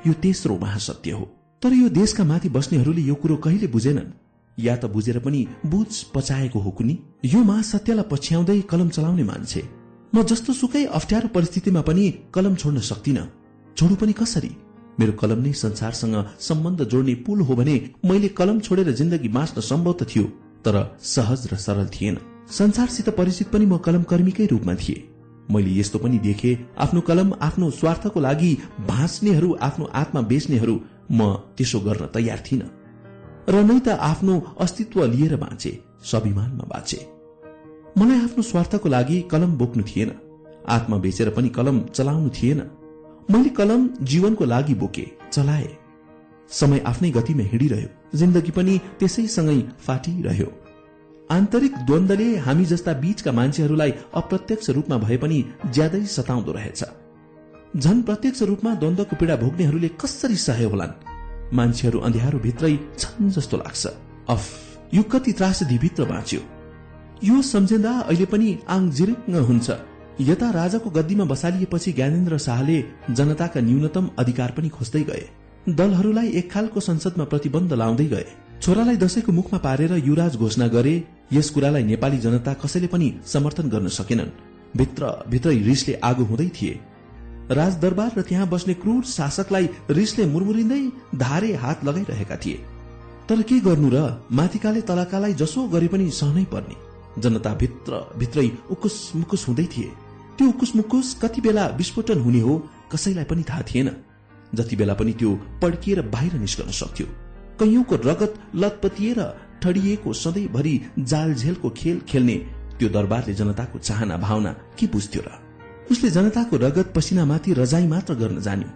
यो 0.07 0.13
तेस्रो 0.13 0.59
महासत्य 0.59 1.11
हो। 1.11 1.25
तर 1.63 1.73
यो 1.73 1.89
देशका 1.89 2.25
माथि 2.25 2.49
बस्नेहरूले 2.49 3.03
यो 3.03 3.15
कुरो 3.15 3.37
कहिले 3.37 3.67
बुझेनन्? 3.67 4.13
या 4.59 4.77
त 4.77 4.85
बुझेर 4.85 5.19
पनि 5.19 5.47
बुझ 5.67 6.03
पचाएको 6.15 6.59
हो 6.59 6.71
कुनी? 6.71 6.99
यो 7.25 7.43
महासत्यलाई 7.43 8.05
पछ्याउँदै 8.11 8.61
कलम 8.61 8.89
चलाउने 8.89 9.23
मान्छे। 9.23 9.63
म 10.15 10.23
जस्तो 10.23 10.53
सुकै 10.53 10.85
अप्ठ्यारो 10.85 11.29
परिस्थितिमा 11.29 11.81
पनि 11.81 12.15
कलम 12.35 12.55
छोड्न 12.55 12.79
सक्दिन 12.81 13.19
छोडु 13.77 13.95
पनि 13.95 14.13
कसरी? 14.13 14.51
मेरो 15.01 15.13
कलम 15.13 15.41
नै 15.43 15.53
संसारसँग 15.55 16.17
सम्बन्ध 16.41 16.85
जोड्ने 16.85 17.15
पुल 17.27 17.41
हो 17.41 17.55
भने 17.55 17.77
मैले 18.05 18.29
कलम 18.29 18.61
छोडेर 18.61 18.91
जिन्दगी 18.93 19.29
बाँच्न 19.29 19.61
सम्भव 19.61 19.93
त 19.93 20.07
थियो 20.11 20.25
तर 20.65 20.77
सहज 21.05 21.49
र 21.53 21.57
सरल 21.57 21.89
थिएन। 21.95 22.19
संसारसित 22.51 23.09
परिचित 23.11 23.49
पनि 23.49 23.67
म 23.67 23.79
कलम 23.79 24.03
कर्मीकै 24.03 24.47
रूपमा 24.47 24.75
थिए। 24.75 25.03
मैले 25.51 25.71
यस्तो 25.81 25.99
पनि 25.99 26.19
देखे 26.19 26.59
आफ्नो 26.79 27.01
कलम 27.01 27.33
आफ्नो 27.41 27.71
स्वार्थको 27.71 28.21
लागि 28.21 28.53
भाँच्नेहरू 28.89 29.49
आफ्नो 29.61 29.85
आत्मा 29.95 30.21
बेच्नेहरू 30.31 30.81
म 31.11 31.35
त्यसो 31.57 31.81
गर्न 31.81 32.07
तयार 32.15 32.43
थिइन। 32.47 32.63
र 33.49 33.55
नै 33.65 33.79
त 33.81 33.89
आफ्नो 34.01 34.35
अस्तित्व 34.61 35.05
लिएर 35.05 35.37
बाँचे 35.37 35.73
स्वाभिमानमा 36.05 36.65
बाँचे। 36.65 36.99
मलाई 37.99 38.21
आफ्नो 38.21 38.43
स्वार्थको 38.43 38.89
लागि 38.89 39.21
कलम 39.31 39.59
बोक्नु 39.59 39.83
थिएन। 39.83 40.11
आत्मा 40.69 40.97
बेचेर 40.99 41.31
पनि 41.31 41.49
कलम 41.49 41.81
चलाउनु 41.97 42.31
थिएन। 42.31 42.61
मैले 43.31 43.49
कलम 43.49 43.89
जीवनको 44.03 44.45
लागि 44.45 44.75
बोके 44.75 45.07
चलाए। 45.33 45.77
समय 46.49 46.79
आफ्नै 46.79 47.11
गतिमा 47.11 47.43
हिँडिरह्यो। 47.43 48.19
जिन्दगी 48.19 48.51
पनि 48.51 48.81
त्यसैसँगै 48.99 49.61
फाटिरह्यो। 49.81 50.61
आन्तरिक 51.31 51.77
द्वन्दले 51.77 52.37
हामी 52.37 52.65
जस्ता 52.65 52.93
बीचका 52.93 53.33
मान्छेहरूलाई 53.33 53.93
अप्रत्यक्ष 54.15 54.71
रूपमा 54.71 54.97
भए 54.97 55.17
पनि 55.17 55.45
ज्यादै 55.71 56.05
सताउँदो 56.07 56.53
रहेछ। 56.53 56.85
झन 57.77 58.03
प्रत्यक्ष 58.03 58.43
रूपमा 58.43 58.75
द्वन्दको 58.75 59.17
पीड़ा 59.17 59.37
भोग्नेहरूले 59.37 59.89
कसरी 59.89 60.37
सहे 60.37 60.65
होलान्? 60.65 60.93
मान्छेहरू 61.55 62.01
अँध्यारो 62.01 62.39
भित्रै 62.39 62.79
छन् 62.99 63.31
जस्तो 63.31 63.57
लाग्छ। 63.57 63.87
अफ 64.29 64.51
यो 64.95 65.03
कति 65.03 65.33
त्रासदीभित्र 65.33 66.05
बाँच्यो। 66.05 66.41
यो 67.25 67.43
सम्झिँदा 67.43 68.01
अहिले 68.01 68.25
पनि 68.25 68.59
आङ 68.69 68.91
जिरिङ्ग 68.91 69.37
हुन्छ। 69.37 69.71
यता 70.21 70.51
राजाको 70.51 70.91
गद्दीमा 70.91 71.25
बसालिएपछि 71.25 71.93
ज्ञानेन्द्र 71.93 72.39
शाहले 72.39 72.83
जनताका 73.11 73.61
न्यूनतम 73.61 74.11
अधिकार 74.19 74.51
पनि 74.51 74.69
खोज्दै 74.69 75.03
गए। 75.03 75.25
दलहरूलाई 75.69 76.29
एक 76.31 76.51
खालको 76.53 76.81
संसदमा 76.81 77.25
प्रतिबन्ध 77.25 77.73
लाउँदै 77.73 78.07
गए। 78.07 78.27
छोरालाई 78.63 78.97
दशैंको 78.97 79.33
मुखमा 79.33 79.59
पारेर 79.59 79.93
युवराज 79.99 80.37
घोषणा 80.37 80.67
गरे 80.67 80.95
यस 81.33 81.51
कुरालाई 81.51 81.83
नेपाली 81.83 82.19
जनता 82.19 82.53
कसैले 82.55 82.87
पनि 82.87 83.13
समर्थन 83.27 83.69
गर्न 83.69 83.89
सकेनन्। 83.89 84.31
भित्र 84.77 85.11
भित्रै 85.29 85.57
रिसले 85.63 85.95
आगो 86.05 86.25
हुँदै 86.25 86.49
थिए। 86.49 86.79
राजदरबार 87.51 88.13
र 88.19 88.23
त्यहाँ 88.23 88.49
बस्ने 88.49 88.75
क्रूर 88.75 89.03
शासकलाई 89.05 89.69
रिसले 89.91 90.27
मुरमुरिँदै 90.27 90.83
धारे 91.17 91.53
हात 91.55 91.85
लगाइरहेका 91.85 92.37
थिए। 92.37 92.63
तर 93.29 93.43
के 93.43 93.61
गर्नु 93.61 93.91
र 93.91 94.07
माथिकाले 94.33 94.81
तलाकालाई 94.81 95.35
जसो 95.35 95.67
गरे 95.69 95.89
पनि 95.89 96.11
सहनै 96.13 96.45
पर्ने। 96.45 96.77
जनता 97.21 97.55
भित्र 97.55 98.01
भित्रै 98.19 98.51
उकुस 98.71 99.13
मुकुस 99.17 99.49
हुँदै 99.49 99.67
थिए। 99.67 99.91
त्यो 100.39 100.49
उकुस 100.49 100.75
मुकुस 100.77 101.15
कति 101.23 101.41
बेला 101.41 101.67
विस्फोटन 101.79 102.21
हुने 102.21 102.41
हो 102.41 102.55
कसैलाई 102.93 103.25
पनि 103.25 103.43
थाहा 103.43 103.63
थिएन। 103.63 103.91
जति 104.55 104.77
बेला 104.77 104.95
पनि 104.95 105.13
त्यो 105.13 105.31
पड्किएर 105.63 106.03
बाहिर 106.09 106.35
निस्कन 106.35 106.71
सक्थ्यो। 106.73 107.07
कैयौंको 107.61 107.97
रगत 108.05 108.35
लतपतिएर 108.55 109.21
ठडिएको 109.63 110.13
सधैँभरि 110.13 110.75
जालझेलको 110.99 111.71
खेल 111.71 112.01
खेल्ने 112.09 112.37
त्यो 112.79 112.89
दरबारले 112.89 113.35
जनताको 113.35 113.79
चाहना 113.79 114.17
भावना 114.17 114.53
के 114.79 114.87
बुझ्थ्यो 114.87 115.23
र? 115.23 115.31
उसले 115.91 116.11
जनताको 116.11 116.57
रगत 116.57 116.93
पसिनामाथि 116.97 117.53
रजाई 117.53 117.87
मात्र 117.87 118.15
गर्न 118.15 118.41
जान्यो 118.41 118.69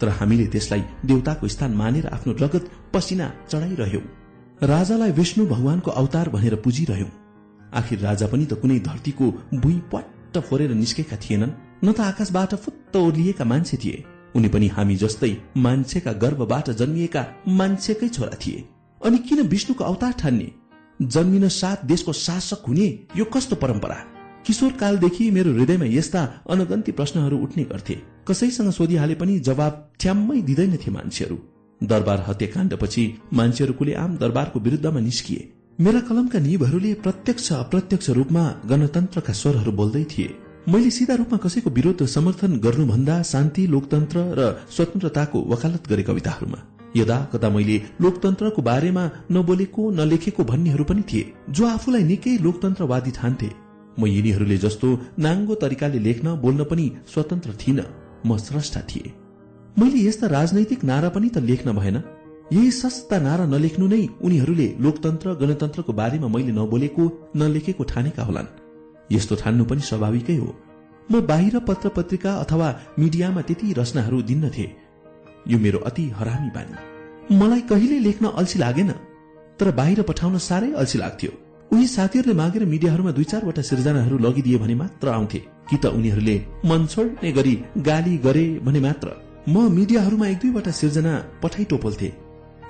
तर 0.00 0.08
हामीले 0.08 0.46
त्यसलाई 0.46 0.82
देवताको 1.06 1.48
स्थान 1.48 1.74
मानेर 1.74 2.06
आफ्नो 2.06 2.32
रगत 2.40 2.70
पसिना 2.94 3.32
चढाइरह्यौं। 3.50 4.04
राजालाई 4.68 5.12
विष्णु 5.12 5.46
भगवानको 5.46 5.90
अवतार 5.90 6.28
भनेर 6.28 6.54
पुजिरह्यौं। 6.56 7.10
आखिर 7.74 7.98
राजा 7.98 8.26
पनि 8.26 8.44
त 8.44 8.52
कुनै 8.54 8.78
धरतीको 8.78 9.26
भुइँ 9.54 9.80
पट्ट 10.32 10.44
फोरेर 10.44 10.70
निस्केका 10.70 11.16
थिएनन्। 11.16 11.50
न 11.84 11.92
त 11.92 12.00
आकाशबाट 12.00 12.54
फुत्त 12.54 12.96
ओर्लिएका 12.96 13.44
मान्छे 13.44 13.76
थिए। 13.76 14.04
उनी 14.34 14.48
पनि 14.48 14.66
हामी 14.66 14.96
जस्तै 14.96 15.36
मान्छेका 15.56 16.12
गर्भबाट 16.12 16.70
जन्मिएका 16.70 17.22
मान्छेकै 17.48 18.08
छोरा 18.08 18.36
थिए। 18.36 18.64
अनि 19.04 19.18
किन 19.18 19.40
विष्णुको 19.42 19.84
अवतार 19.84 20.12
ठान्ने? 20.12 20.48
जन्मिन 21.02 21.48
साथ 21.48 21.84
देशको 21.84 22.12
शासक 22.12 22.64
हुने 22.68 22.88
यो 23.16 23.24
कस्तो 23.24 23.56
परम्परा? 23.56 23.98
किशोर 24.46 24.72
कालदेखि 24.72 25.30
मेरो 25.30 25.52
हृदयमा 25.52 25.84
यस्ता 25.84 26.22
अनगन्ती 26.50 26.92
प्रश्नहरू 26.92 27.38
उठ्ने 27.38 27.64
गर्थे। 27.64 27.96
कसैसँग 28.28 28.70
सोधिहाले 28.70 29.14
पनि 29.14 29.38
जवाब 29.38 29.72
ठ्याम्मै 30.00 30.40
दिँदैनथे 30.42 30.90
मान्छेहरू। 30.90 31.38
दरबार 31.80 32.24
हत्याकाण्डपछि 32.28 33.04
मान्छेहरू 33.32 33.72
कुले 33.74 33.94
आम 33.94 34.16
दरबारको 34.16 34.60
विरुद्धमा 34.60 35.00
निस्किए। 35.00 35.52
मेरा 35.78 36.00
कलमका 36.00 36.38
निबहरूले 36.38 36.92
प्रत्यक्ष 36.94 37.52
अप्रत्यक्ष 37.52 38.08
रूपमा 38.10 38.42
गणतन्त्रका 38.70 39.32
स्वरहरू 39.32 39.72
बोल्दै 39.72 40.02
थिए। 40.04 40.34
मैले 40.68 40.90
सिधा 40.90 41.14
रूपमा 41.14 41.38
कसैको 41.44 41.70
विरोध 41.70 42.04
समर्थन 42.06 42.58
गर्नुभन्दा 42.60 43.16
शान्ति 43.22 43.66
लोकतन्त्र 43.66 44.18
र 44.38 44.40
स्वतन्त्रताको 44.68 45.38
वकालत 45.52 45.88
गरे 45.88 46.02
कविताहरूमा। 46.02 46.60
यदा 46.96 47.18
कदा 47.32 47.48
मैले 47.50 47.76
लोकतन्त्रको 48.00 48.62
बारेमा 48.62 49.04
नबोलेको 49.32 49.90
नलेखेको 49.90 50.44
भन्नेहरू 50.44 50.84
पनि 50.84 51.02
थिए 51.08 51.32
जो 51.50 51.66
आफूलाई 51.66 52.04
निकै 52.04 52.36
लोकतन्त्रवादी 52.46 53.10
ठान्थे। 53.10 53.50
म 53.98 54.06
यिनीहरूले 54.06 54.58
जस्तो 54.58 54.88
नाङ्गो 55.18 55.54
तरिकाले 55.56 55.98
लेख्न 55.98 56.36
बोल्न 56.44 56.64
पनि 56.70 56.86
स्वतन्त्र 57.12 57.50
थिइन। 57.60 57.78
म 58.26 58.36
स्रष्टा 58.38 58.80
थिए। 58.90 59.12
मैले 59.78 60.08
यस्ता 60.08 60.26
राजनैतिक 60.38 60.84
नारा 60.84 61.08
पनि 61.08 61.28
त 61.28 61.38
लेख्न 61.50 61.72
भएन। 61.72 61.96
यही 62.52 62.70
सस्ता 62.70 63.18
नारा 63.18 63.44
नलेख्नु 63.46 63.86
नै 63.86 64.00
उनीहरूले 64.22 64.68
लोकतन्त्र 64.84 65.34
गणतन्त्रको 65.40 65.92
बारेमा 65.92 66.28
मैले 66.28 66.52
नबोलेको 66.52 67.04
नलेखेको 67.36 67.84
ठानेका 67.84 68.22
होलान्। 68.22 68.48
यस्तो 69.12 69.34
ठान्नु 69.34 69.64
पनि 69.64 69.80
स्वाभाविकै 69.80 70.36
हो। 70.36 70.48
म 71.10 71.20
बाहिर 71.20 71.58
पत्र 71.58 71.88
पत्रिका 71.88 72.32
अथवा 72.34 72.68
मिडियामा 72.98 73.40
त्यति 73.40 73.72
रचनाहरू 73.78 74.22
दिन्नथे 74.22 74.66
यो 75.48 75.58
मेरो 75.58 75.78
अति 75.88 76.04
हरामी 76.18 76.50
बानी। 76.56 77.36
मलाई 77.36 77.60
कहिले 77.70 77.98
लेख्न 77.98 78.24
अल्छी 78.40 78.58
लागेन 78.58 78.90
तर 79.58 79.70
बाहिर 79.70 80.02
पठाउन 80.02 80.38
साह्रै 80.38 80.72
अल्छी 80.72 80.98
लाग्थ्यो। 80.98 81.32
उही 81.72 81.86
साथीहरूले 81.86 82.34
मागेर 82.34 82.64
मिडियाहरूमा 82.64 83.12
दुई 83.12 83.24
चारवटा 83.24 83.62
सिर्जनाहरू 83.62 84.18
लगिदिए 84.18 84.58
भने 84.58 84.74
मात्र 84.74 85.08
आउँथे। 85.08 85.40
कि 85.70 85.76
त 85.76 85.86
उनीहरूले 85.98 86.36
मन 86.64 86.86
छोड्ने 86.86 87.32
गरी 87.32 87.54
गाली 87.78 88.16
गरे 88.18 88.44
भने 88.64 88.80
मात्र। 88.80 89.08
म 89.48 89.56
मिडियाहरूमा 89.72 90.26
एक 90.26 90.38
दुईवटा 90.38 90.70
सिर्जना 90.70 91.14
पठाइ 91.42 91.64
टोपल्थे 91.64 92.08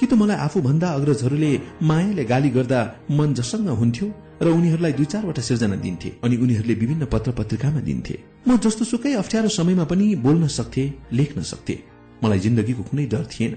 कि 0.03 0.07
त 0.11 0.19
मलाई 0.19 0.37
आफूभन्दा 0.37 0.89
अग्रजहरूले 0.99 1.53
मायाले 1.87 2.25
गाली 2.27 2.51
गर्दा 2.51 2.81
मन 3.15 3.35
जसङ्ग 3.39 3.69
हुन्थ्यो 3.71 4.07
र 4.43 4.47
उनीहरूलाई 4.51 4.93
दुई 4.99 5.07
चारवटा 5.07 5.43
सिर्जना 5.49 5.77
दिन्थे 5.79 6.09
अनि 6.27 6.37
उनीहरूले 6.43 6.75
विभिन्न 6.75 7.07
पत्र 7.07 7.31
पत्रिकामा 7.39 7.81
दिन्थे। 7.87 8.15
म 8.49 8.59
जस्तो 8.59 8.83
सुकै 8.83 9.13
अप्ठ्यारो 9.23 9.49
समयमा 9.49 9.85
पनि 9.87 10.07
बोल्न 10.19 10.51
सक्थे 10.51 10.85
लेख्न 11.15 11.43
सक्थे। 11.47 11.75
मलाई 12.19 12.39
जिन्दगीको 12.39 12.83
कुनै 12.83 13.07
डर 13.07 13.25
थिएन। 13.31 13.55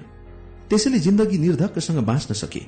त्यसैले 0.70 1.00
जिन्दगी 1.00 1.38
निर्धक्कसँग 1.38 2.00
बाँच्न 2.06 2.34
सके। 2.38 2.62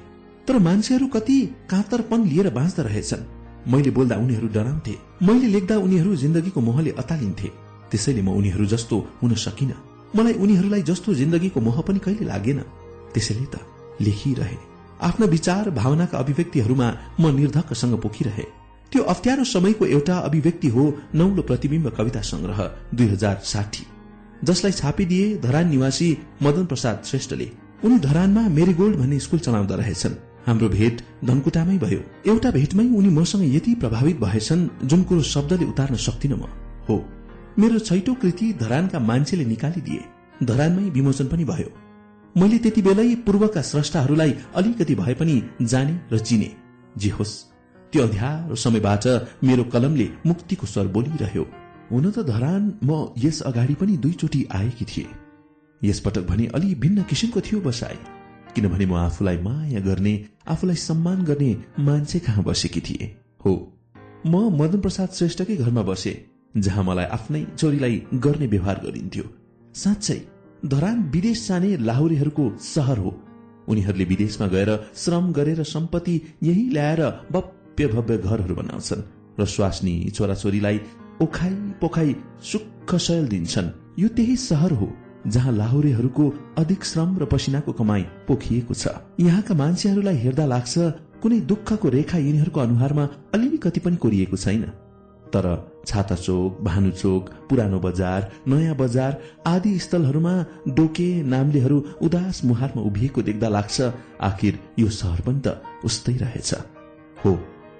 तर 0.47 0.57
मान्छेहरू 0.57 1.07
कति 1.13 1.37
कातरपन 1.69 2.19
लिएर 2.25 2.49
बाँच्दा 2.49 2.81
रहेछन्। 2.89 3.21
मैले 3.69 3.91
बोल्दा 3.93 4.15
उनीहरू 4.17 4.47
डराउँथे। 4.57 4.93
मैले 5.21 5.47
लेख्दा 5.53 5.77
उनीहरू 5.77 6.15
जिन्दगीको 6.15 6.59
मोहले 6.61 6.97
अतालिन्थे। 6.97 7.47
त्यसैले 7.93 8.21
म 8.25 8.33
उनीहरू 8.41 8.65
जस्तो 8.65 8.95
हुन 9.21 9.37
सकिन। 9.45 9.71
मलाई 10.17 10.33
उनीहरूलाई 10.33 10.81
जस्तो 10.81 11.13
जिन्दगीको 11.13 11.59
मोह 11.61 11.77
पनि 11.85 11.99
कहिले 11.99 12.25
लागेन। 12.25 12.59
त्यसैले 13.13 13.45
त 13.45 13.66
लेखिरहे। 14.01 14.57
आफ्ना 15.01 15.25
विचार 15.25 15.69
भावनाका 15.69 16.17
अभिव्यक्तिहरूमा 16.17 16.93
म 17.19 17.35
निर्धक्कसँग 17.35 17.99
पोखिरहे। 18.01 18.43
त्यो 18.91 19.03
अप्ठ्यारो 19.03 19.43
समयको 19.43 19.85
एउटा 19.85 20.17
अभिव्यक्ति 20.17 20.67
हो 20.67 20.93
नौलो 21.15 21.41
प्रतिविम्ब 21.41 21.89
कविता 21.89 22.21
संग्रह 22.21 22.59
दुई 22.95 23.07
हजार 23.07 23.41
साठी। 23.43 23.87
जसलाई 24.43 24.71
छापिदिए 24.71 25.37
धरान 25.37 25.69
निवासी 25.69 26.17
मदन 26.43 26.65
प्रसाद 26.65 27.03
श्रेष्ठले 27.05 27.51
उनी 27.83 27.99
धरानमा 27.99 28.41
मेरीगोल्ड 28.49 28.97
भन्ने 28.97 29.19
स्कूल 29.19 29.39
चलाउँदा 29.39 29.75
रहेछन्। 29.75 30.15
हाम्रो 30.47 30.69
भेट 30.69 31.01
धनकुटामै 31.25 31.77
भयो। 31.77 31.99
एउटा 32.27 32.51
भेटमै 32.51 32.85
उनी 32.85 33.09
मसँग 33.09 33.55
यति 33.55 33.75
प्रभावित 33.75 34.19
भएछन् 34.19 34.67
जुन 34.83 35.03
कुरो 35.03 35.21
शब्दले 35.21 35.65
उतार्न 35.65 35.95
सक्दिन 35.95 36.33
म। 36.33 36.43
हो। 36.89 37.05
मेरो 37.59 37.79
छैटौं 37.79 38.15
कृति 38.15 38.53
धरानका 38.53 38.99
मान्छेले 38.99 39.45
निकालिदिए। 39.45 40.05
धरानमै 40.43 40.89
विमोचन 40.89 41.27
पनि 41.27 41.45
भयो। 41.45 41.86
मैले 42.37 42.57
त्यति 42.59 42.81
बेलै 42.81 43.13
पूर्वका 43.25 43.61
स्रष्टाहरूलाई 43.61 44.33
अलिकति 44.55 44.95
भए 44.95 45.13
पनि 45.19 45.35
जाने 45.63 45.93
र 46.11 46.17
चिने। 46.19 46.49
जे 46.95 47.09
होस् 47.09 47.33
त्यो 47.93 48.03
अध्यारो 48.03 48.55
समयबाट 48.55 49.05
मेरो 49.43 49.63
कलमले 49.73 50.07
मुक्तिको 50.25 50.67
स्वर 50.67 50.87
बोलिरह्यो। 50.95 51.43
हुन 51.91 52.05
त 52.11 52.25
धरान 52.27 52.63
म 52.83 52.91
यस 53.17 53.41
अगाडि 53.49 53.73
पनि 53.73 53.97
दुईचोटि 53.97 54.45
आएकी 54.51 54.85
थिए। 54.85 55.07
यसपटक 55.81 56.27
भने 56.29 56.45
अलि 56.55 56.73
भिन्न 56.75 57.03
किसिमको 57.09 57.41
थियो 57.41 57.61
बसाई 57.61 57.97
किनभने 58.55 58.85
म 58.85 58.93
आफूलाई 58.99 59.37
माया 59.41 59.79
गर्ने 59.89 60.13
आफूलाई 60.47 60.75
सम्मान 60.77 61.23
गर्ने 61.23 61.51
मान्छे 61.79 62.19
कहाँ 62.19 62.43
बसेकी 62.43 62.81
थिए? 62.81 63.05
हो 63.45 63.53
म 64.25 64.35
मदन 64.61 64.79
प्रसाद 64.81 65.09
श्रेष्ठकै 65.09 65.55
घरमा 65.57 65.81
बसे 65.89 66.13
जहाँ 66.57 66.83
मलाई 66.83 67.05
आफ्नै 67.17 67.45
छोरीलाई 67.57 68.01
गर्ने 68.15 68.47
व्यवहार 68.47 68.81
गरिन्थ्यो। 68.85 69.25
साँच्चै 69.75 70.19
धरान 70.65 71.03
विदेश 71.13 71.47
जाने 71.47 71.77
लाहुरेहरूको 71.77 72.57
सहर 72.59 72.97
हो। 72.97 73.15
उनीहरूले 73.67 74.05
विदेशमा 74.05 74.47
गएर 74.47 74.69
श्रम 74.95 75.31
गरेर 75.31 75.63
सम्पत्ति 75.63 76.21
यही 76.43 76.69
ल्याएर 76.69 77.01
भव्य 77.31 77.87
भव्य 77.87 78.17
घरहरू 78.17 78.55
बनाउँछन् 78.55 79.01
र 79.39 79.45
स्वास्नी 79.45 79.93
छोराछोरीलाई 80.09 80.79
ओखाई 81.21 81.49
पोखाई 81.81 82.15
सुख 82.43 82.95
शयल 82.95 83.27
दिन्छन्। 83.27 83.69
यो 83.99 84.07
त्यही 84.07 84.35
सहर 84.35 84.71
हो 84.71 84.89
जहाँ 85.27 85.53
लाहुरेहरूको 85.53 86.33
अधिक 86.57 86.83
श्रम 86.83 87.17
र 87.17 87.25
पसिनाको 87.25 87.71
कमाई 87.71 88.01
पोखिएको 88.27 88.73
छ। 88.73 88.87
यहाँका 89.19 89.53
मान्छेहरूलाई 89.53 90.15
हेर्दा 90.15 90.45
लाग्छ 90.45 90.77
कुनै 91.21 91.39
दुःखको 91.39 91.89
रेखा 91.89 92.17
यिनीहरूको 92.17 92.59
अनुहारमा 92.59 93.05
अलिकति 93.33 93.79
पनि 93.79 93.95
कोरिएको 93.95 94.37
छैन। 94.37 94.63
तर 95.33 95.45
छाता 95.87 96.15
चोक 96.15 96.61
भानु 96.63 96.91
पुरानो 97.49 97.79
बजार 97.79 98.31
नयाँ 98.47 98.75
बजार 98.75 99.11
आदि 99.47 99.77
स्थलहरूमा 99.79 100.33
डोके 100.77 101.09
नाम्लेहरू 101.23 101.77
उदास 102.01 102.41
मुहारमा 102.45 102.81
उभिएको 102.81 103.21
देख्दा 103.21 103.49
लाग्छ 103.49 103.91
आखिर 104.21 104.59
यो 104.79 104.89
सहर 104.91 105.21
पनि 105.21 105.41
त 105.45 105.61
उस्तै 105.85 106.15
रहेछ। 106.17 106.53
हो 107.25 107.31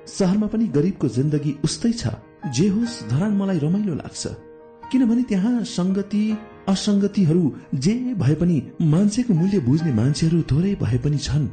सहरमा 0.07 0.47
पनि 0.47 0.65
गरिबको 0.75 1.07
जिन्दगी 1.09 1.55
उस्तै 1.63 1.91
छ। 1.91 2.15
जे 2.55 2.67
होस् 2.67 2.95
धरान 3.09 3.33
मलाई 3.37 3.59
रमाइलो 3.59 3.93
लाग्छ। 3.93 4.27
किनभने 4.91 5.23
त्यहाँ 5.29 5.63
संगति 5.67 6.23
असंगतिहरू 6.69 7.43
जे 7.75 7.93
भए 8.19 8.35
पनि 8.35 8.57
मान्छेको 8.93 9.33
मूल्य 9.33 9.59
बुझ्ने 9.59 9.91
मान्छेहरू 9.93 10.41
थोरै 10.51 10.73
भए 10.81 10.97
पनि 11.03 11.17
छन्। 11.17 11.47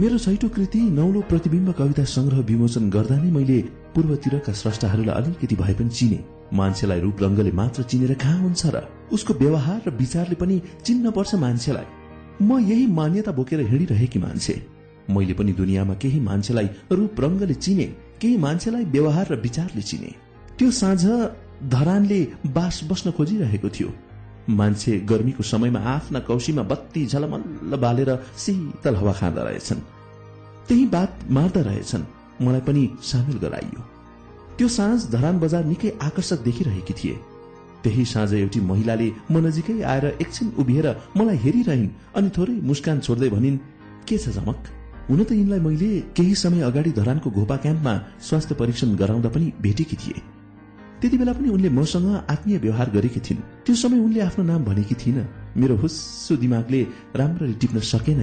मेरो 0.00 0.18
छैटो 0.18 0.48
कृति 0.48 0.80
नौलो 0.98 1.20
प्रतिबिम्ब 1.30 1.72
कविता 1.78 2.04
संग्रह 2.16 2.38
विमोचन 2.48 2.90
गर्दा 2.90 3.16
नै 3.22 3.30
मैले 3.30 3.58
पूर्वतिरका 3.94 4.52
स्रष्टाहरूलाई 4.52 5.14
अलिकति 5.14 5.56
भए 5.56 5.74
पनि 5.74 5.88
चिने। 5.88 6.24
मान्छेलाई 6.52 7.00
रूप 7.00 7.22
रंगले 7.22 7.52
मात्र 7.52 7.82
चिनेर 7.82 8.14
कहाँ 8.14 8.40
हुन्छ 8.42 8.66
र? 8.66 8.88
उसको 9.12 9.34
व्यवहार 9.34 9.82
र 9.86 9.90
विचारले 9.90 10.34
पनि 10.34 10.62
चिन्न 10.84 11.10
पर्छ 11.10 11.34
मान्छेलाई। 11.34 11.84
म 12.42 12.58
यही 12.58 12.86
मान्यता 12.86 13.32
बोकेर 13.32 13.60
हिँडिरहेकी 13.60 14.18
मान्छे। 14.18 14.54
मैले 15.10 15.34
पनि 15.34 15.52
दुनियाँमा 15.52 15.94
केही 15.94 16.20
मान्छेलाई 16.20 16.68
रूप 16.92 17.20
रंगले 17.20 17.54
चिने 17.54 17.84
केही 18.20 18.36
मान्छेलाई 18.36 18.84
व्यवहार 18.84 19.26
र 19.32 19.40
विचारले 19.40 19.82
चिने। 19.82 20.14
त्यो 20.58 20.70
साँझ 20.70 21.04
धरानले 21.68 22.20
बास 22.46 22.80
बस्न 22.90 23.10
खोजिरहेको 23.10 23.68
थियो। 23.68 23.90
मान्छे 24.48 24.98
गर्मीको 25.00 25.42
समयमा 25.42 25.80
आफ्ना 25.80 26.20
कौशीमा 26.20 26.62
बत्ती 26.62 27.06
झलमल्ल 27.06 27.76
बालेर 27.76 28.10
शीतल 28.38 28.94
हावा 28.96 29.12
खाँदा 29.12 29.42
रहेछन्। 29.42 29.80
त्यही 30.68 30.86
बात 30.86 31.18
मार्दा 31.30 31.60
रहेछन्। 31.60 32.02
मलाई 32.40 32.60
पनि 32.60 32.88
सामेल 33.02 33.38
गराइयो। 33.38 33.80
त्यो 34.58 34.68
साँझ 34.68 35.00
धरान 35.10 35.38
बजार 35.38 35.64
निकै 35.64 35.90
आकर्षक 36.02 36.38
देखिरहेकी 36.44 36.94
थिए। 36.94 37.14
त्यही 37.84 38.04
साँझ 38.04 38.32
एउटी 38.34 38.60
महिलाले 38.60 39.08
म 39.30 39.46
नजिकै 39.46 39.80
आएर 39.82 40.04
एकछिन 40.22 40.52
उभिएर 40.58 40.86
मलाई 41.16 41.36
हेरिरहन् 41.36 41.88
अनि 42.16 42.30
थोरै 42.36 42.54
मुस्कान 42.62 43.00
छोड्दै 43.00 43.28
भनिन् 43.28 43.58
के 44.08 44.18
छ 44.18 44.28
झमक 44.30 44.58
हुन 45.10 45.22
त 45.24 45.32
यिनलाई 45.32 45.60
मैले 45.60 45.88
केही 46.16 46.34
समय 46.34 46.62
अगाडि 46.62 46.90
धरानको 46.94 47.30
घोपा 47.30 47.56
क्याम्पमा 47.56 47.94
स्वास्थ्य 48.22 48.54
परीक्षण 48.54 48.94
गराउँदा 48.96 49.28
पनि 49.28 49.52
भेटेकी 49.60 49.96
थिए। 49.96 50.22
त्यति 51.00 51.16
बेला 51.18 51.32
पनि 51.32 51.48
उनले 51.50 51.68
मसँग 51.68 52.06
आत्मीय 52.30 52.58
व्यवहार 52.58 52.90
गरेकी 52.90 53.20
थिइन्। 53.20 53.40
त्यो 53.66 53.74
समय 53.74 53.98
उनले 53.98 54.20
आफ्नो 54.20 54.44
नाम 54.44 54.64
भनेकी 54.64 54.94
थिइन। 54.94 55.18
मेरो 55.56 55.76
हुस्सो 55.76 56.36
दिमागले 56.36 56.82
राम्ररी 57.16 57.54
टिप्न 57.54 57.78
सकेन 57.82 58.20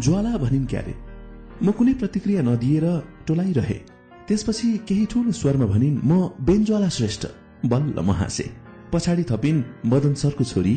ज्वाला 0.00 0.36
भनिन् 0.38 0.66
क्यारे 0.66 0.94
म 1.62 1.70
कुनै 1.70 1.92
प्रतिक्रिया 1.94 2.42
नदिएर 2.42 2.86
टोलाइरहे। 3.26 3.78
त्यसपछि 4.28 4.68
केही 4.88 5.06
ठूलो 5.06 5.32
स्वरमा 5.32 5.66
भनिन् 5.66 6.00
म 6.04 6.28
बेन्ज्वाला 6.40 6.88
श्रेष्ठ 6.88 7.26
बल्ल 7.66 7.98
म 8.00 8.10
हाँसे 8.10 8.46
पछाडि 8.92 9.24
थपिन् 9.30 9.62
मदन 9.86 10.14
सरको 10.14 10.44
छोरी। 10.44 10.76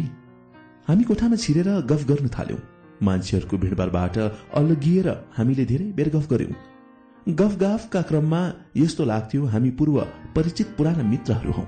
हामी 0.87 1.03
कोठामा 1.03 1.35
छिरेर 1.35 1.69
गफ 1.81 2.01
गर्न 2.07 2.27
थाल्यौं। 2.27 2.61
मान्छेहरूको 3.03 3.57
भिडभाडबाट 3.57 4.17
अलगिएर 4.53 5.07
हामीले 5.37 5.65
धेरै 5.65 5.87
बेर 5.91 6.09
गफ 6.15 6.29
गर्यौं 6.29 7.35
गफगाफका 7.35 8.01
क्रममा 8.01 8.41
यस्तो 8.77 9.05
लाग्थ्यो 9.05 9.45
हामी 9.45 9.71
पूर्व 9.71 9.97
परिचित 10.35 10.67
पुराना 10.77 11.03
मित्रहरू 11.03 11.51
हौ। 11.51 11.65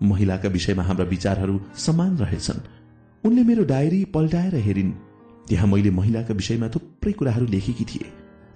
महिलाका 0.00 0.48
विषयमा 0.48 0.82
हाम्रा 0.82 1.04
विचारहरू 1.04 1.60
समान 1.76 2.16
रहेछन्। 2.16 2.60
उनले 3.24 3.42
मेरो 3.42 3.64
डायरी 3.64 4.04
पल्टाएर 4.04 4.54
हेरिन्। 4.54 4.92
त्यहाँ 5.48 5.68
मैले 5.68 5.90
महिलाका 5.90 6.34
विषयमा 6.34 6.68
थुप्रै 6.68 7.12
कुराहरू 7.12 7.46
लेखेकी 7.46 7.84
थिए। 7.84 8.06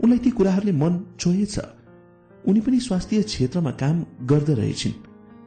उनलाई 0.02 0.18
ती 0.18 0.31
कुराहरूले 0.31 0.72
मन 0.72 0.92
छोएछ 1.20 1.58
उनी 2.44 2.60
पनि 2.60 2.78
स्वास्थ्य 2.81 3.22
क्षेत्रमा 3.22 3.70
काम 3.83 3.97
गर्दै 4.26 4.54
रहेछिन्। 4.54 4.94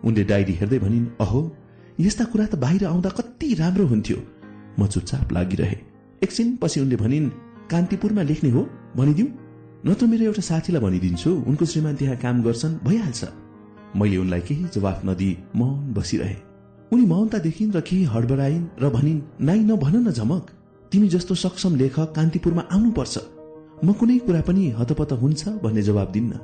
उनले 0.07 0.23
डायरी 0.23 0.53
हेर्दै 0.53 0.79
भनिन् 0.79 1.07
अहो 1.19 1.41
यस्ता 1.99 2.23
कुरा 2.31 2.45
त 2.45 2.55
बाहिर 2.55 2.85
आउँदा 2.85 3.09
कति 3.09 3.53
राम्रो 3.53 3.85
हुन्थ्यो। 3.87 4.17
म 4.79 4.87
चुपचाप 4.87 5.31
लागिरहे। 5.33 5.77
एकछिन 6.23 6.55
पछि 6.61 6.79
उनले 6.79 6.95
भनिन् 6.95 7.29
कान्तिपुरमा 7.71 8.21
लेख्ने 8.21 8.49
हो 8.49 8.61
भनिदिऊ 8.95 9.27
नत्र 9.85 10.05
मेरो 10.07 10.23
एउटा 10.25 10.41
साथीलाई 10.41 10.81
भनिदिन्छु। 10.81 11.31
उनको 11.47 11.65
श्रीमान 11.65 11.95
त्यहाँ 11.95 12.17
काम 12.23 12.43
गर्छन् 12.43 12.79
भइहाल्छ। 12.87 13.21
मैले 13.99 14.17
उनलाई 14.17 14.41
केही 14.47 14.65
जवाफ 14.75 15.05
नदिई 15.05 15.37
मौन 15.55 15.93
बसिरहे। 15.93 16.37
उनी 16.93 17.05
मौनता 17.05 17.37
देखिन् 17.43 17.73
र 17.75 17.81
केही 17.81 18.03
हडबडाइन् 18.13 18.65
र 18.81 18.89
भनिन् 18.89 19.21
नाइ 19.45 19.59
नभन 19.59 19.95
न 20.07 20.11
झमक। 20.11 20.43
तिमी 20.91 21.07
जस्तो 21.07 21.35
सक्षम 21.35 21.75
लेखक 21.75 22.13
कान्तिपुरमा 22.15 22.63
आउनुपर्छ। 22.71 23.34
म 23.83 23.93
कुनै 23.93 24.17
कुरा 24.17 24.41
पनि 24.41 24.69
हतपत 24.79 25.11
हुन्छ 25.11 25.47
भन्ने 25.63 25.81
जवाब 25.81 26.11
दिन्न। 26.11 26.39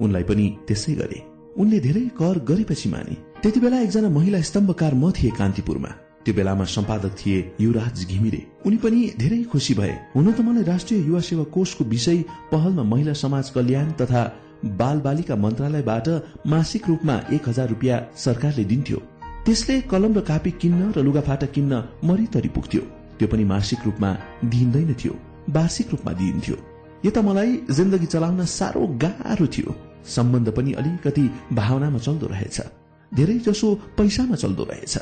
उनलाई 0.00 0.22
पनि 0.22 0.56
त्यसै 0.68 0.94
गरे। 0.94 1.22
उनले 1.56 1.80
धेरै 1.80 2.00
कर 2.00 2.38
गरेपछि 2.38 2.88
माने। 2.88 3.14
त्यति 3.42 3.60
बेला 3.60 3.80
एकजना 3.80 4.08
महिला 4.08 4.40
स्तम्भकार 4.40 4.94
म 4.94 5.10
थिए 5.10 5.30
कान्तिपुरमा। 5.30 5.88
त्यो 6.24 6.34
बेलामा 6.34 6.64
सम्पादक 6.64 7.12
थिए 7.20 7.52
युवराज 7.60 8.06
घिमिरे। 8.06 8.46
उनी 8.66 8.76
पनि 8.76 9.12
धेरै 9.18 9.42
खुसी 9.42 9.74
भए। 9.74 9.94
हुन 10.16 10.32
त 10.32 10.40
मलाई 10.40 10.62
राष्ट्रिय 10.62 11.00
युवा 11.00 11.20
सेवा 11.20 11.44
कोषको 11.44 11.84
विषय 11.84 12.24
पहलमा 12.52 12.82
महिला 12.82 13.12
समाज 13.12 13.50
कल्याण 13.50 13.92
तथा 13.92 14.22
बाल 14.64 15.00
बालिका 15.00 15.36
मन्त्रालयबाट 15.36 16.08
मासिक 16.46 16.88
रूपमा 16.88 17.20
एक 17.32 17.48
हजार 17.48 17.68
रुपियाँ 17.68 17.98
सरकारले 18.16 18.64
दिन्थ्यो। 18.64 18.98
त्यसले 19.46 19.80
कलम 19.80 20.14
र 20.14 20.20
कापी 20.20 20.50
किन्न 20.50 20.92
र 20.96 21.02
लुगाफाटा 21.02 21.46
किन्न 21.46 21.82
मरितरी 22.04 22.48
पुग्थ्यो। 22.48 22.82
त्यो 23.18 23.28
पनि 23.28 23.44
मासिक 23.44 23.78
रूपमा 23.86 24.16
दिइँदैन 24.44 24.94
थियो। 24.94 25.14
वार्षिक 25.50 25.90
रूपमा 25.90 26.12
दिइन्थ्यो। 26.12 26.73
यता 27.04 27.22
मलाई 27.22 27.60
जिन्दगी 27.70 28.06
चलाउन 28.06 28.44
साह्रो 28.44 28.86
गाह्रो 28.86 29.46
थियो। 29.46 29.74
सम्बन्ध 30.06 30.50
पनि 30.50 30.72
अलिकति 30.72 31.30
भावनामा 31.52 31.98
चल्दो 31.98 32.26
रहेछ। 32.26 32.60
धेरै 33.14 33.38
जसो 33.38 33.74
पैसामा 33.74 34.34
चल्दो 34.34 34.64
रहेछ। 34.64 34.98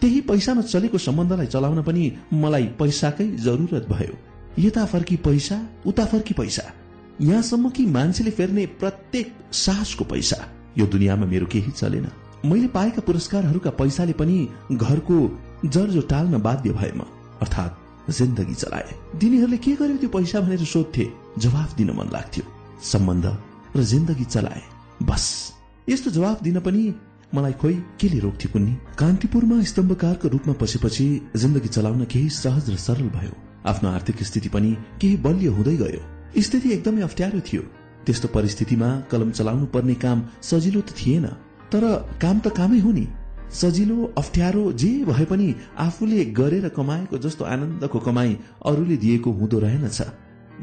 त्यही 0.00 0.20
पैसामा 0.20 0.62
चलेको 0.62 0.98
सम्बन्धलाई 0.98 1.46
चलाउन 1.46 1.82
पनि 1.82 2.12
मलाई 2.34 2.64
पैसाकै 2.64 3.28
जरुरत 3.30 3.86
भयो। 3.88 4.18
यता 4.58 4.84
फर्की 4.84 5.16
पैसा 5.16 5.68
उता 5.86 6.04
फर्की 6.04 6.34
पैसा। 6.34 6.72
यहाँसम्म 7.20 7.70
कि 7.70 7.86
मान्छेले 7.86 8.30
फेर्ने 8.30 8.66
प्रत्येक 8.66 9.34
साहसको 9.52 10.04
पैसा। 10.04 10.36
यो 10.78 10.86
दुनियाँमा 10.86 11.26
मेरो 11.26 11.46
केही 11.46 11.70
चलेन। 11.70 12.08
मैले 12.44 12.66
पाएका 12.66 13.02
पुरस्कारहरूका 13.02 13.70
पैसाले 13.70 14.12
पनि 14.12 14.48
घरको 14.72 15.40
जर्जो 15.64 16.00
टाल्न 16.00 16.42
बाध्य 16.42 16.70
भएम 16.70 17.00
अर्थात् 17.40 17.85
जिन्दगी 18.10 18.54
चलाए। 18.54 18.94
दिनीहरूले 19.16 19.56
के 19.56 19.72
गर्यो 19.72 19.96
त्यो 19.96 20.08
पैसा 20.08 20.40
भनेर 20.40 20.64
सोध्थे। 20.64 21.08
जवाफ 21.38 21.76
दिन 21.76 21.90
मन 21.90 22.10
लाग्थ्यो। 22.12 22.44
सम्बन्ध 22.82 23.38
र 23.76 23.82
जिन्दगी 23.82 24.24
चलाए। 24.24 24.62
बस। 25.02 25.52
यस्तो 25.88 26.10
जवाफ 26.10 26.42
दिन 26.42 26.60
पनि 26.60 26.94
मलाई 27.34 27.52
खोइ 27.52 27.74
केले 28.00 28.18
रोक्थ्यो 28.18 28.52
कुन्नी? 28.52 28.76
कान्तिपुरमा 28.98 29.62
स्तम्भकारको 29.62 30.28
रूपमा 30.28 30.54
पसेपछि 30.54 31.30
जिन्दगी 31.36 31.68
चलाउन 31.68 32.04
केही 32.04 32.28
सहज 32.28 32.70
र 32.70 32.76
सरल 32.76 33.08
भयो। 33.08 33.32
आफ्नो 33.66 33.90
आर्थिक 33.90 34.22
स्थिति 34.22 34.48
पनि 34.48 34.76
केही 35.00 35.16
बलियो 35.16 35.52
हुँदै 35.52 35.76
गयो। 35.76 36.40
स्थिति 36.42 36.70
एकदमै 36.70 37.02
अप्ठ्यारो 37.02 37.40
थियो। 37.40 37.62
त्यस्तो 38.06 38.28
परिस्थितिमा 38.28 39.00
कलम 39.00 39.30
चलाउनु 39.30 39.66
पर्ने 39.66 39.94
काम 39.94 40.22
सजिलो 40.42 40.80
त 40.80 40.90
थिएन। 40.90 41.26
तर 41.72 42.08
काम 42.22 42.38
त 42.38 42.48
कामै 42.48 42.78
हो 42.78 42.92
नि। 42.92 43.08
सजिलो 43.52 44.12
अप्ठ्यारो 44.18 44.72
जे 44.72 45.04
भए 45.04 45.24
पनि 45.24 45.54
आफूले 45.78 46.24
गरेर 46.24 46.68
कमाएको 46.68 47.18
जस्तो 47.18 47.44
आनन्दको 47.44 47.98
कमाई 47.98 48.36
अरूले 48.66 48.96
दिएको 48.96 49.30
हुँदो 49.32 49.58
रहेनछ। 49.58 50.02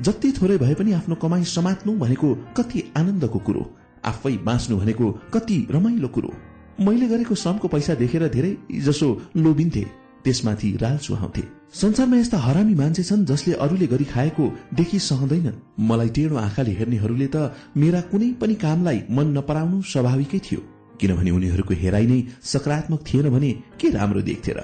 जति 0.02 0.32
थोरै 0.32 0.58
भए 0.58 0.74
पनि 0.74 0.92
आफ्नो 0.94 1.16
कमाई 1.16 1.44
समात्नु 1.44 1.94
भनेको 1.98 2.34
कति 2.58 2.84
आनन्दको 2.98 3.40
कुरो। 3.40 3.64
आफै 4.06 4.38
बाँच्नु 4.46 4.78
भनेको 4.78 5.12
कति 5.34 5.68
रमाइलो 5.72 6.08
कुरो। 6.08 6.34
मैले 6.82 7.08
गरेको 7.08 7.36
श्रमको 7.36 7.68
पैसा 7.68 7.94
देखेर 7.96 8.28
धेरै 8.28 8.58
जसो 8.82 9.08
लोभिन्थे 9.38 9.86
त्यसमाथि 10.24 10.72
राल 10.82 10.98
चुहाउँथे 10.98 11.44
संसारमा 11.74 12.18
यस्ता 12.18 12.38
हरामी 12.38 12.76
मान्छे 12.76 13.04
छन् 13.04 13.26
जसले 13.26 13.54
अरूले 13.54 13.88
गरी 13.88 14.06
खाएको 14.06 14.52
देखि 14.74 15.00
सहँदैनन्। 15.00 15.62
मलाई 15.80 16.10
टेढो 16.10 16.36
आँखाले 16.38 16.72
हेर्नेहरूले 16.72 17.28
त 17.28 17.54
मेरा 17.78 18.02
कुनै 18.12 18.32
पनि 18.42 18.56
कामलाई 18.56 19.04
मन 19.10 19.38
नपराउनु 19.38 19.82
स्वाभाविकै 19.82 20.40
थियो। 20.40 20.62
किनभने 21.00 21.32
उनीहरूको 21.32 21.74
हेराइ 21.74 22.06
नै 22.08 22.24
सकारात्मक 22.44 23.04
थिएन 23.14 23.30
भने 23.30 23.52
के 23.52 23.90
राम्रो 23.90 24.22
देख्थे 24.22 24.52
र? 24.52 24.64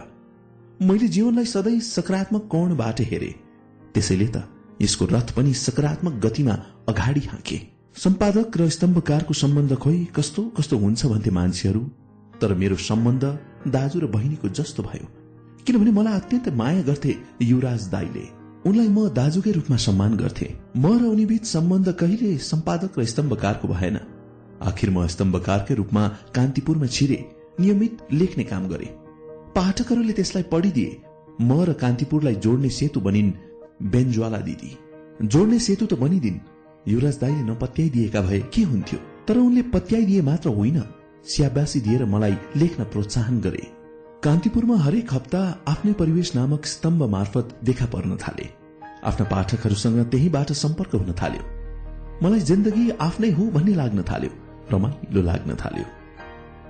मैले 0.81 1.07
जीवनलाई 1.07 1.45
सधैँ 1.45 1.79
सकारात्मक 1.79 2.47
कोणबाट 2.51 3.01
हेरे। 3.01 3.35
त्यसैले 3.93 4.27
त 4.27 4.43
यसको 4.81 5.05
रथ 5.05 5.33
पनि 5.35 5.53
सकारात्मक 5.53 6.13
गतिमा 6.13 6.53
अगाडि 6.89 7.19
हाँके। 7.19 7.59
सम्पादक 7.95 8.57
र 8.57 8.69
स्तम्भकारको 8.69 9.33
सम्बन्ध 9.33 9.75
खोइ 9.75 10.05
कस्तो 10.15 10.43
कस्तो 10.43 10.77
हुन्छ 10.77 11.05
भन्थे 11.05 11.31
मान्छेहरू? 11.31 11.79
तर 12.41 12.53
मेरो 12.53 12.75
सम्बन्ध 12.75 13.23
दाजु 13.67 13.99
र 13.99 14.05
बहिनीको 14.05 14.49
जस्तो 14.49 14.83
भयो। 14.83 15.07
किनभने 15.65 15.91
मलाई 15.91 16.13
अत्यन्त 16.13 16.49
माया 16.49 16.81
गर्थे 16.81 17.15
युवराज 17.41 17.87
दाईले। 17.87 18.25
उनलाई 18.69 18.87
म 18.87 19.09
दाजुकै 19.09 19.51
रूपमा 19.51 19.77
सम्मान 19.77 20.15
गर्थे। 20.15 20.55
म 20.77 20.99
र 20.99 21.03
उनीबीच 21.03 21.45
सम्बन्ध 21.45 21.91
कहिले 21.91 22.37
सम्पादक 22.37 22.99
र 22.99 23.05
स्तम्भकारको 23.05 23.67
भएन। 23.67 23.99
आखिर 24.61 24.89
म 24.89 25.07
स्तम्भकारकै 25.07 25.73
रूपमा 25.73 26.07
कान्तिपुरमा 26.35 26.85
छिरे 26.85 27.25
नियमित 27.59 27.97
लेख्ने 28.13 28.43
काम 28.43 28.67
गरे। 28.67 28.85
पाठकहरूले 29.55 30.13
त्यसलाई 30.13 30.43
पढिदिए 30.43 31.01
म 31.41 31.63
र 31.63 31.73
कान्तिपुरलाई 31.73 32.35
जोड्ने 32.35 32.69
सेतु 32.69 32.99
बनिन् 32.99 33.31
बेन्ज्वाला 33.81 34.37
दिदी। 34.37 34.77
जोड्ने 35.23 35.59
सेतु 35.59 35.85
त 35.85 35.93
बनिदिन्। 35.93 36.39
युवराज 36.87 37.17
दाईले 37.19 37.41
नपत्याइदिएका 37.41 38.21
भए 38.21 38.39
के 38.39 38.61
हुन्थ्यो? 38.61 38.99
तर 39.27 39.37
उनले 39.37 39.61
पत्याइदिए 39.61 40.21
मात्र 40.21 40.49
होइन 40.49 40.83
स्याबासी 41.25 41.79
दिएर 41.79 42.05
मलाई 42.05 42.35
लेख्न 42.55 42.83
प्रोत्साहन 42.83 43.39
गरे। 43.39 43.63
कान्तिपुरमा 44.23 44.77
हरेक 44.77 45.13
हप्ता 45.13 45.63
आफ्नै 45.67 45.93
परिवेश 45.93 46.35
नामक 46.35 46.65
स्तम्भ 46.65 47.03
मार्फत 47.03 47.59
देखा 47.63 47.85
पर्न 47.85 48.15
थाले। 48.15 48.47
आफ्ना 49.03 49.25
पाठकहरूसँग 49.25 50.03
त्यहीबाट 50.05 50.51
सम्पर्क 50.51 50.95
हुन 50.95 51.13
थाल्यो। 51.13 51.43
मलाई 52.23 52.39
जिन्दगी 52.39 52.89
आफ्नै 52.89 53.31
हो 53.31 53.45
भन्ने 53.45 53.75
लाग्न 53.75 54.03
थाल्यो। 54.03 54.48
रमाइलो 54.73 55.21
लाग्न 55.21 55.55
थाल्यो। 55.55 55.85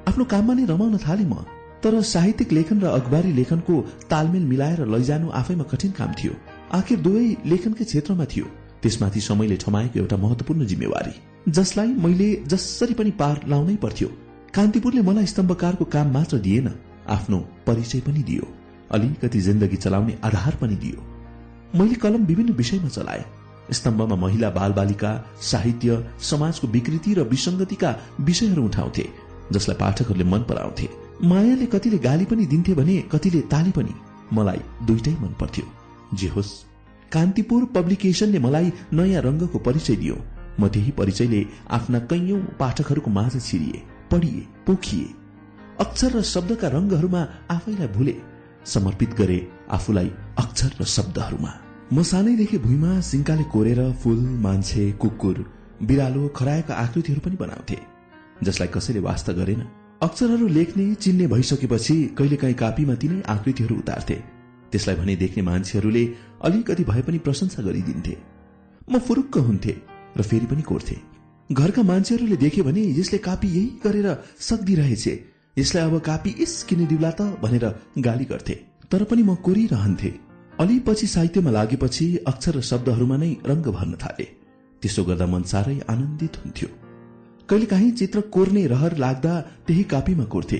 आफ्नो 0.10 0.26
काममा 0.26 0.54
नै 0.54 0.66
रमाउन 0.66 0.98
थाले 0.98 1.26
म 1.26 1.46
तर 1.84 2.02
साहित्यिक 2.04 2.52
लेखन 2.52 2.80
र 2.82 2.86
अखबारी 3.00 3.32
लेखनको 3.34 3.76
तालमेल 4.10 4.46
मिलाएर 4.46 4.86
लैजानु 4.86 5.30
आफैमा 5.32 5.64
कठिन 5.64 5.92
काम 5.92 6.12
थियो। 6.14 6.34
आखिर 6.74 7.00
दुवै 7.00 7.26
लेखनकै 7.46 7.86
क्षेत्रमा 7.86 8.26
थियो। 8.26 8.46
त्यसमाथि 8.84 9.22
समयले 9.22 9.58
ठमाएको 9.58 10.00
एउटा 10.00 10.18
महत्वपूर्ण 10.18 10.66
जिम्मेवारी 10.66 11.14
जसलाई 11.52 11.88
मैले 11.88 12.30
जसरी 12.48 12.94
पनि 12.94 13.12
पार 13.12 13.42
लाउनै 13.48 13.76
पर्थ्यो। 13.76 14.08
कान्तिपुरले 14.54 15.02
मलाई 15.02 15.26
स्तम्भकारको 15.26 15.86
काम 15.96 16.14
मात्र 16.14 16.38
दिएन 16.38 16.68
आफ्नो 17.10 17.38
परिचय 17.68 18.00
पनि 18.00 18.24
दियो। 18.24 18.48
अलिकति 18.92 19.42
जिन्दगी 19.42 19.78
चलाउने 19.78 20.18
आधार 20.24 20.56
पनि 20.62 20.76
दियो। 20.76 21.00
मैले 21.80 21.96
कलम 21.96 22.26
विभिन्न 22.26 22.54
विषयमा 22.54 22.90
चलाए। 22.90 23.26
स्तम्भमा 23.72 24.16
महिला 24.16 24.50
बाल 24.50 24.72
बालिका 24.74 25.12
साहित्य 25.42 26.06
समाजको 26.22 26.68
विकृति 26.68 27.14
र 27.14 27.22
विसंगतिका 27.24 27.96
विषयहरू 28.20 28.64
उठाउँथे 28.66 29.06
जसलाई 29.52 29.78
पाठकहरूले 29.78 30.24
मन 30.24 30.42
पराउँथे। 30.50 30.90
मायाले 31.24 31.66
कतिले 31.66 31.98
गाली 31.98 32.26
पनि 32.26 32.46
दिन्थे 32.46 32.74
भने 32.74 32.98
कतिले 33.12 33.42
ताली 33.52 33.72
पनि। 33.72 33.94
मलाई 34.34 34.62
दुइटै 34.86 35.12
मन 35.12 35.34
पर्थ्यो। 35.40 35.66
जे 36.16 36.28
होस् 36.28 36.52
कान्तिपुर 37.12 37.66
पब्लिकेशनले 37.76 38.40
मलाई 38.40 38.72
नयाँ 38.94 39.22
रंगको 39.22 39.60
परिचय 39.60 39.96
दियो। 39.96 40.18
म 40.60 40.68
त्यही 40.68 40.92
परिचयले 40.92 41.46
आफ्ना 41.70 42.00
कैयौं 42.00 42.42
पाठकहरूको 42.60 43.12
माझ 43.12 43.34
छिरिए 43.42 43.82
पढिए 44.12 44.46
पोखिए। 44.68 45.08
अक्षर 45.80 46.12
र 46.12 46.22
शब्दका 46.24 46.68
रंगहरूमा 46.68 47.22
आफैलाई 47.52 47.88
भुले 47.88 48.16
समर्पित 48.66 49.14
गरे 49.14 49.40
आफूलाई 49.72 50.12
अक्षर 50.40 50.72
र 50.82 50.86
शब्दहरूमा। 50.86 51.52
म 51.94 52.02
सानैदेखि 52.04 52.58
भुइँमा 52.58 53.00
सिङ्काले 53.02 53.44
कोरेर 53.44 53.80
फूल 54.02 54.18
मान्छे 54.42 54.92
कुकुर 55.02 55.38
बिरालो 55.90 56.28
खरायोका 56.38 56.74
आकृतिहरू 56.76 57.22
पनि 57.26 57.36
बनाउँथे 57.36 57.78
जसलाई 58.44 58.68
कसैले 58.68 59.00
वास्ता 59.00 59.34
गरेन। 59.34 59.64
अक्षरहरू 60.02 60.48
लेख्ने 60.50 60.86
चिन्ने 60.96 61.28
भइसकेपछि 61.28 61.96
कहिलेकाहीँ 62.18 62.56
कापीमा 62.56 62.96
तिनै 62.96 63.22
आकृतिहरू 63.28 63.76
उतार्थे। 63.76 64.18
त्यसलाई 64.72 64.96
भने 64.96 65.16
देख्ने 65.16 65.44
मान्छेहरूले 65.44 66.06
अलिकति 66.46 66.84
भए 66.84 67.02
पनि 67.02 67.18
प्रशंसा 67.26 67.64
गरिदिन्थे। 67.64 68.16
म 68.92 69.00
फुरुक्क 69.00 69.38
हुन्थे 69.50 69.78
र 70.18 70.22
फेरि 70.22 70.46
पनि 70.46 70.62
कोर्थे। 70.62 71.02
घरका 71.50 71.84
मान्छेहरूले 71.84 72.38
देखे 72.38 72.62
भने 72.62 72.88
यसले 73.02 73.18
कापी 73.28 73.48
यही 73.58 73.68
गरेर 73.84 74.08
सक्दिरहेछ। 74.40 75.06
यसलाई 75.58 75.84
अब 75.84 76.00
कापी 76.06 76.38
इस 76.40 76.64
किनिदिउला 76.70 77.12
त 77.12 77.34
भनेर 77.42 77.66
गाली 78.00 78.26
गर्थे। 78.32 78.62
तर 78.92 79.04
पनि 79.04 79.24
म 79.24 79.36
कोरिरहन्थे। 79.46 80.29
अलि 80.60 80.80
पछि 80.80 81.08
साहित्यमा 81.08 81.52
लागेपछि 81.52 82.06
अक्षर 82.28 82.56
र 82.56 82.62
शब्दहरूमा 82.62 83.18
नै 83.18 83.32
रंग 83.46 83.66
भर्न 83.66 83.94
थाले। 83.94 84.24
त्यसो 84.82 85.04
गर्दा 85.04 85.26
मन 85.26 85.44
साह्रै 85.44 85.80
आनन्दित 85.90 86.36
हुन्थ्यो। 86.38 86.70
कहिलेकाहीँ 87.50 87.92
चित्र 87.92 88.22
कोर्ने 88.22 88.66
रहर 88.68 88.98
लाग्दा 88.98 89.34
त्यही 89.68 89.84
कापीमा 89.84 90.26
कोर्थे। 90.26 90.60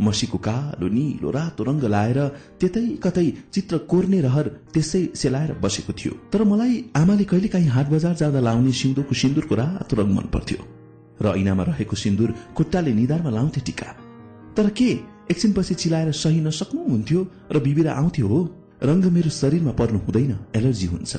मसीको 0.00 0.38
कालो 0.38 0.88
निलो 0.88 1.30
रातो 1.30 1.64
रंग 1.64 1.84
लाएर 1.84 2.18
त्यतै 2.60 2.86
कतै 3.02 3.26
चित्र 3.52 3.78
कोर्ने 3.90 4.20
रहर 4.20 4.48
त्यसै 4.74 5.02
सेलाएर 5.14 5.52
बसेको 5.64 5.92
थियो। 5.92 6.12
तर 6.32 6.44
मलाई 6.44 6.84
आमाले 6.96 7.24
कहिलेकाहीँ 7.24 7.68
हाट 7.68 7.88
बजार 7.88 8.14
जाँदा 8.14 8.40
लाउने 8.40 8.72
सिउँदोको 8.72 9.14
सिन्दुरको 9.14 9.54
रातो 9.54 9.96
रंग 9.96 10.12
मन 10.12 10.26
पर्थ्यो। 10.34 10.60
र 11.24 11.26
ऐनामा 11.40 11.62
रहेको 11.64 11.96
सिन्दुर 11.96 12.34
खुट्टाले 12.56 12.92
निधारमा 12.92 13.30
लाउँथे 13.30 13.60
टिका। 13.60 13.88
तर 14.56 14.68
के 14.70 14.90
एकछिनपछि 15.32 15.74
चिलाएर 15.74 16.12
सही 16.12 16.40
नसक्नुहुन्थ्यो 16.40 17.20
र 17.52 17.58
बिबिरा 17.58 17.92
आउँथ्यो 17.92 18.26
हो? 18.28 18.40
रंग 18.82 19.04
मेरो 19.04 19.30
शरीरमा 19.30 19.72
पर्नु 19.72 19.98
हुँदैन 19.98 20.38
एलर्जी 20.56 20.86
हुन्छ। 20.86 21.16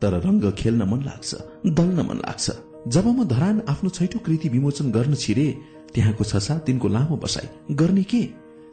तर 0.00 0.12
रंग 0.26 0.52
खेल्न 0.52 0.82
मन 0.88 1.02
लाग्छ 1.04 1.34
दल्न 1.68 2.06
मन 2.08 2.18
लाग्छ। 2.26 2.50
जब 2.88 3.06
म 3.06 3.24
धरान 3.24 3.62
आफ्नो 3.68 3.90
छैटौं 3.90 4.20
कृति 4.24 4.48
विमोचन 4.48 4.90
गर्न 4.90 5.14
छिरे 5.14 5.46
त्यहाँको 5.94 6.24
छ 6.24 6.36
सात 6.36 6.64
दिनको 6.66 6.88
लामो 6.88 7.16
बसाई 7.16 7.74
गर्ने 7.76 8.02
के? 8.02 8.22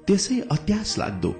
त्यसै 0.07 0.39
अत्यास 0.51 0.97
लाग्दो। 0.97 1.31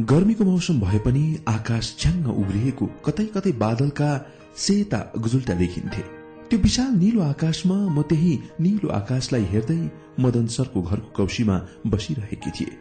गर्मीको 0.00 0.44
मौसम 0.44 0.80
भए 0.80 0.98
पनि 0.98 1.24
आकाश 1.48 1.94
छ्याङ्ग 1.98 2.28
उब्रिएको 2.28 2.86
कतै 3.04 3.24
कतै 3.34 3.52
बादलका 3.56 4.10
सेता 4.56 5.00
गुजुल्टा 5.16 5.54
देखिन्थे। 5.54 6.02
त्यो 6.48 6.58
विशाल 6.58 6.92
निलो 7.00 7.20
आकाशमा 7.22 7.76
म 7.88 8.02
त्यही 8.02 8.32
निलो 8.60 8.88
आकाशलाई 8.92 9.44
हेर्दै 9.52 9.80
मदन 10.20 10.46
सरको 10.46 10.82
घरको 10.82 11.10
कौशीमा 11.16 11.56
बसिरहेकी 11.86 12.50
थिए। 12.50 12.72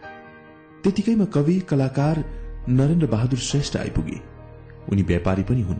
त्यतिकैमा 0.84 1.26
कवि 1.26 1.60
कलाकार 1.70 2.18
नरेन्द्र 2.70 3.08
बहादुर 3.08 3.40
श्रेष्ठ 3.40 3.78
आइपुगे। 3.78 4.22
उनी 4.92 5.02
व्यापारी 5.02 5.44
पनि 5.44 5.62
हुन्। 5.62 5.78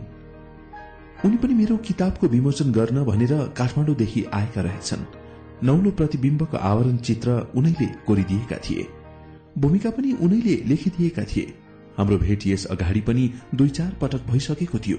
उनी 1.24 1.36
पनि 1.36 1.54
मेरो 1.54 1.76
किताबको 1.76 2.26
विमोचन 2.26 2.72
गर्न 2.72 3.04
भनेर 3.04 3.54
काठमाडौँदेखि 3.56 4.24
आएका 4.24 4.60
रहेछन्। 4.60 5.04
नौलो 5.66 5.90
प्रतिविम्बको 5.90 6.56
आवरण 6.56 6.96
चित्र 6.96 7.52
उनैले 7.56 7.86
कोरिदिएका 7.86 8.56
थिए। 8.56 8.86
भूमिका 9.58 9.90
पनि 9.90 10.12
उनैले 10.12 10.62
लेखिदिएका 10.66 11.22
थिए। 11.22 11.54
हाम्रो 11.98 12.18
भेट 12.18 12.46
यस 12.46 12.66
अगाडि 12.66 13.00
पनि 13.00 13.32
दुई 13.54 13.68
चार 13.68 13.96
पटक 14.00 14.22
भइसकेको 14.30 14.78
थियो। 14.78 14.98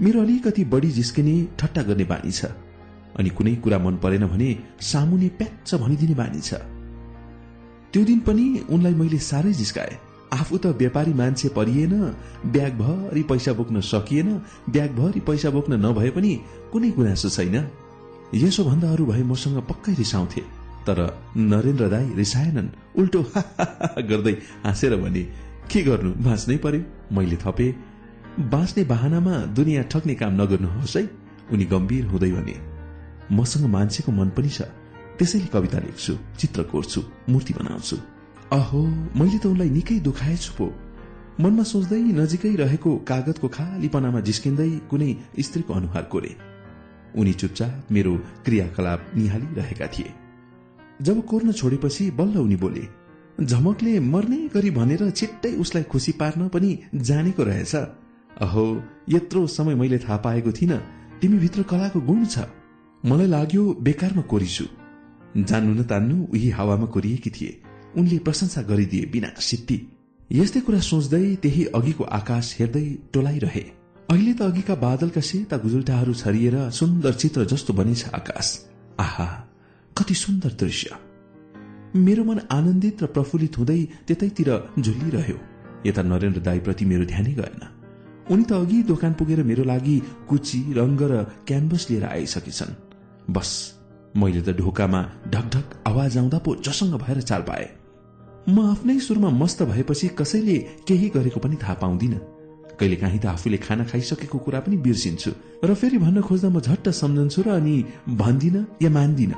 मेरो 0.00 0.20
अलिकति 0.20 0.64
बढी 0.64 0.90
जिस्किने 0.90 1.48
ठट्टा 1.58 1.82
गर्ने 1.82 2.04
बानी 2.04 2.30
छ। 2.30 2.44
अनि 3.18 3.30
कुनै 3.30 3.54
कुरा 3.54 3.78
मन 3.78 3.96
परेन 3.96 4.26
भने 4.26 4.58
सामुने 4.80 5.28
प्याच्च 5.28 5.74
भनिदिने 5.74 6.14
बानी 6.14 6.40
छ। 6.40 6.54
त्यो 7.92 8.04
दिन 8.04 8.20
पनि 8.20 8.64
उनलाई 8.70 8.94
मैले 8.94 9.18
साह्रै 9.18 9.52
जिस्काए। 9.52 9.98
आफू 10.32 10.58
त 10.58 10.66
व्यापारी 10.66 11.12
मान्छे 11.14 11.48
परिएन 11.48 11.94
ब्यागभरि 12.46 13.22
पैसा 13.22 13.52
बोक्न 13.52 13.80
सकिएन 13.80 14.28
ब्यागभरि 14.70 15.20
पैसा 15.20 15.50
बोक्न 15.50 15.72
नभए 15.86 16.10
पनि 16.10 16.32
कुनै 16.72 16.90
गुनासो 16.90 17.28
छैन। 17.28 17.56
यसो 18.34 18.64
भन्दा 18.64 18.90
अरू 18.92 19.06
भए 19.06 19.22
मसँग 19.22 19.58
पक्कै 19.62 19.94
रिसाउँथे। 19.94 20.40
तर 20.86 20.98
नरेन्द्र 21.36 21.88
दाई 21.88 22.14
रिसाएनन्। 22.14 22.68
उल्टो 22.98 23.22
गर्दै 24.10 24.32
हाँसेर 24.64 24.96
भने 24.96 25.22
के 25.70 25.82
गर्नु? 25.82 26.10
बाँच्नै 26.18 26.56
पर्यो? 26.56 26.82
मैले 27.12 27.36
थपे। 27.36 27.74
बाँच्ने 28.38 28.84
बाहनामा 28.84 29.34
दुनियाँ 29.54 29.84
ठग्ने 29.84 30.14
काम 30.14 30.42
नगर्नुहोस् 30.42 30.96
है। 30.96 31.10
उनी 31.52 31.64
गम्भीर 31.64 32.04
हुँदै 32.06 32.30
भने 32.32 32.56
मसँग 33.32 33.66
मान्छेको 33.66 34.12
मन 34.12 34.28
पनि 34.36 34.48
छ। 34.48 34.62
त्यसैले 35.18 35.46
कविता 35.46 35.78
लेख्छु 35.78 36.12
चित्र 36.38 36.62
कोर्छु 36.62 37.00
मूर्ति 37.28 37.54
बनाउँछु। 37.54 38.15
अहो 38.52 38.80
मैले 39.18 39.38
त 39.38 39.46
उनलाई 39.46 39.70
निकै 39.70 39.98
दुखाएछु 40.00 40.52
पो। 40.58 40.66
मनमा 41.40 41.62
सोच्दै 41.62 41.98
नजिकै 41.98 42.54
रहेको 42.56 42.90
कागजको 43.02 43.48
खालीपनामा 43.48 44.20
जिस्किँदै 44.20 44.70
कुनै 44.90 45.10
स्त्रीको 45.40 45.72
अनुहार 45.74 46.04
कोरे। 46.12 46.30
उनी 47.18 47.32
चुपचाप 47.32 47.92
मेरो 47.92 48.12
क्रियाकलाप 48.44 49.00
निहालिरहेका 49.16 49.86
थिए। 49.86 50.10
जब 51.02 51.16
कोर्न 51.26 51.52
छोडेपछि 51.52 52.10
बल्ल 52.10 52.38
उनी 52.38 52.56
बोले 52.56 52.84
झमकले 53.44 53.98
मर्ने 54.00 54.38
गरी 54.54 54.70
भनेर 54.70 55.10
छिट्टै 55.10 55.52
उसलाई 55.56 55.82
खुसी 55.82 56.12
पार्न 56.12 56.48
पनि 56.48 56.70
जानेको 56.94 57.42
रहेछ। 57.42 57.74
अहो 58.40 58.64
यत्रो 59.08 59.46
समय 59.46 59.74
मैले 59.74 59.98
थाहा 59.98 60.16
पाएको 60.16 60.52
थिइनँ। 60.52 60.80
तिमीभित्र 61.20 61.62
कलाको 61.62 62.00
गुण 62.00 62.24
छ। 62.24 62.46
मलाई 63.04 63.26
लाग्यो 63.26 63.62
बेकारमा 63.82 64.22
कोरिछु। 64.22 64.64
जान्नु 65.36 65.72
न 65.74 65.82
तान्नु 65.82 66.26
उही 66.32 66.48
हावामा 66.50 66.86
कोरिएकी 66.86 67.30
थिए। 67.30 67.65
उनले 67.96 68.18
प्रशंसा 68.18 68.62
गरिदिए 68.62 69.04
बिना 69.12 69.30
सिद्धि। 69.40 69.78
यस्तै 70.30 70.60
कुरा 70.60 70.80
सोच्दै 70.80 71.24
त्यही 71.42 71.64
अघिको 71.78 72.04
आकाश 72.18 72.46
हेर्दै 72.58 72.86
टोलाइरहे 73.12 73.64
अहिले 74.08 74.32
त 74.32 74.42
अघिका 74.42 74.74
बादलका 74.74 75.20
सेता 75.20 75.56
गुजुल्टाहरू 75.56 76.12
छरिएर 76.14 76.56
सुन्दर 76.70 77.12
चित्र 77.12 77.44
जस्तो 77.44 77.72
बनेछ 77.72 78.02
आकाश। 78.14 78.48
आहा 79.00 79.26
कति 79.96 80.14
सुन्दर 80.14 80.52
दृश्य। 80.60 80.98
मेरो 81.96 82.24
मन 82.24 82.38
आनन्दित 82.50 83.02
र 83.02 83.06
प्रफुल्लित 83.06 83.58
हुँदै 83.58 83.80
त्यतैतिर 84.06 84.50
झुलिरह्यो। 84.78 85.38
यता 85.86 86.02
नरेन्द्र 86.02 86.40
दाईप्रति 86.40 86.84
मेरो 86.84 87.04
ध्यानै 87.04 87.32
गएन। 87.32 87.62
उनी 88.30 88.44
त 88.44 88.52
अघि 88.52 88.82
दोकान 88.82 89.12
पुगेर 89.12 89.42
मेरो 89.42 89.64
लागि 89.64 89.96
कुची 90.28 90.60
रंग 90.72 91.00
र 91.10 91.22
क्यानभस 91.46 91.86
लिएर 91.90 92.04
आइसकेछन्। 92.04 92.72
बस 93.30 93.50
मैले 94.16 94.42
त 94.42 94.56
ढोकामा 94.58 95.00
ढकढक 95.28 95.66
आवाज 95.86 96.18
आउँदा 96.18 96.38
पो 96.38 96.54
जसङ्ग 96.66 96.94
भएर 97.02 97.20
चाल 97.20 97.42
पाए। 97.42 97.66
म 98.48 98.62
आफ्नै 98.70 98.98
सुरमा 98.98 99.30
मस्त 99.30 99.62
भएपछि 99.62 100.08
कसैले 100.18 100.56
केही 100.86 101.08
गरेको 101.14 101.40
पनि 101.40 101.56
थाहा 101.62 101.74
पाउँदिन। 101.82 102.14
कहिले 102.78 102.96
काहीँ 102.96 103.18
त 103.18 103.26
आफूले 103.26 103.58
खाना 103.58 103.84
खाइसकेको 103.90 104.38
कुरा 104.38 104.60
पनि 104.60 104.76
बिर्सिन्छु। 104.76 105.30
र 105.64 105.74
फेरि 105.74 105.98
भन्न 105.98 106.22
खोज्दा 106.22 106.48
म 106.48 106.60
झट्ट 106.60 106.88
सम्झन्छु 106.94 107.42
र 107.42 107.48
अनि 107.58 107.74
भन्दिन 108.06 108.56
या 108.82 108.90
मान्दिन। 108.90 109.32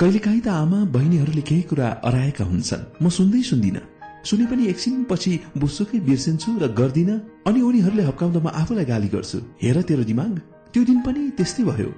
कहिले 0.00 0.18
काहीँ 0.18 0.40
त 0.40 0.48
आमा 0.48 0.78
बहिनीहरूले 0.88 1.42
केही 1.44 1.62
कुरा 1.68 1.88
अराएका 2.08 2.44
हुन्छन्। 2.44 3.04
म 3.04 3.08
सुन्दै 3.12 3.42
सुन्दिन। 3.44 3.76
सुने 4.24 4.46
पनि 4.48 4.62
एकछिनपछि 4.72 5.32
बुसुकै 5.60 6.00
बिर्सिन्छु 6.08 6.50
र 6.56 6.72
गर्दिन। 6.72 7.10
अनि 7.44 7.60
उनीहरूले 7.60 8.08
हप्काउँदा 8.08 8.40
म 8.40 8.48
आफूलाई 8.56 8.84
गाली 8.88 9.08
गर्छु। 9.12 9.38
हेर 9.62 9.76
तेरो 9.84 10.04
दिमाग। 10.08 10.34
त्यो 10.72 10.82
दिन 10.88 10.98
पनि 11.04 11.22
त्यस्तै 11.36 11.62
भयो। 11.68 11.90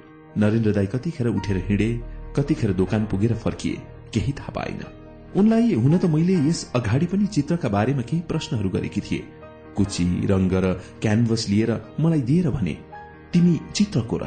नरेन्द्र 0.42 0.70
दाई 0.74 0.86
कतिखेर 0.90 1.26
उठेर 1.38 1.56
हिँडे 1.68 1.90
कतिखेर 2.36 2.70
दोकान 2.74 3.02
पुगेर 3.06 3.32
फर्किए। 3.42 3.76
केही 4.10 4.32
थाहा 4.32 4.52
पाइन 4.58 4.97
उनलाई 5.36 5.74
हुन 5.74 5.98
त 5.98 6.04
मैले 6.06 6.34
यस 6.48 6.70
अगाडि 6.74 7.06
पनि 7.06 7.26
चित्रका 7.26 7.68
बारेमा 7.68 8.02
केही 8.02 8.22
प्रश्नहरू 8.28 8.68
गरेकी 8.70 9.00
थिए। 9.00 9.24
कुची 9.76 10.04
रंग 10.26 10.52
र 10.52 10.72
क्यानभस 11.02 11.48
लिएर 11.48 11.70
मलाई 12.00 12.20
दिएर 12.20 12.50
भने 12.50 12.74
तिमी 13.32 13.58
चित्र 13.74 14.00
कोर 14.10 14.24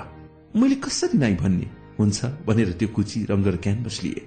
मैले 0.56 0.76
कसरी 0.76 1.18
नाइ 1.18 1.36
भन्ने? 1.36 1.68
हुन्छ 2.00 2.20
भनेर 2.48 2.72
त्यो 2.80 2.88
कुची 2.96 3.26
रंग 3.30 3.46
र 3.48 3.56
क्यानभस 3.58 4.00
लिए। 4.04 4.22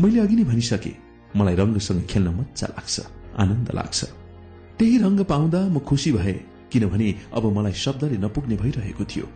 मैले 0.00 0.20
अघि 0.20 0.36
नै 0.36 0.44
भनिसके 0.44 0.92
मलाई 1.36 1.54
रंगसँग 1.54 2.02
खेल्न 2.06 2.28
मजा 2.36 2.66
लाग्छ 2.76 2.96
आनन्द 3.38 3.68
लाग्छ। 3.74 4.04
त्यही 4.78 4.98
रंग 4.98 5.20
पाउँदा 5.24 5.60
म 5.68 5.78
खुसी 5.80 6.12
भए 6.12 6.34
किनभने 6.72 7.14
अब 7.34 7.44
मलाई 7.56 7.72
शब्दले 7.72 8.16
नपुग्ने 8.18 8.56
भइरहेको 8.56 9.04
थियो। 9.04 9.26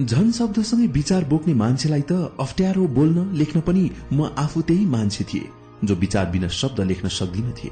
झन 0.00 0.30
शब्दसँगै 0.30 0.86
विचार 0.94 1.24
बोक्ने 1.24 1.54
मान्छेलाई 1.54 2.02
त 2.02 2.12
अप्ठ्यारो 2.40 2.86
बोल्न 2.96 3.32
लेख्न 3.34 3.60
पनि 3.60 3.90
म 4.12 4.30
आफू 4.38 4.60
त्यही 4.62 4.84
मान्छे 4.86 5.24
थिए। 5.24 5.57
जो 5.84 5.94
विचार 5.94 6.26
बिना 6.26 6.48
शब्द 6.48 6.80
लेख्न 6.80 7.08
सक्दिन 7.08 7.52
थिए। 7.52 7.70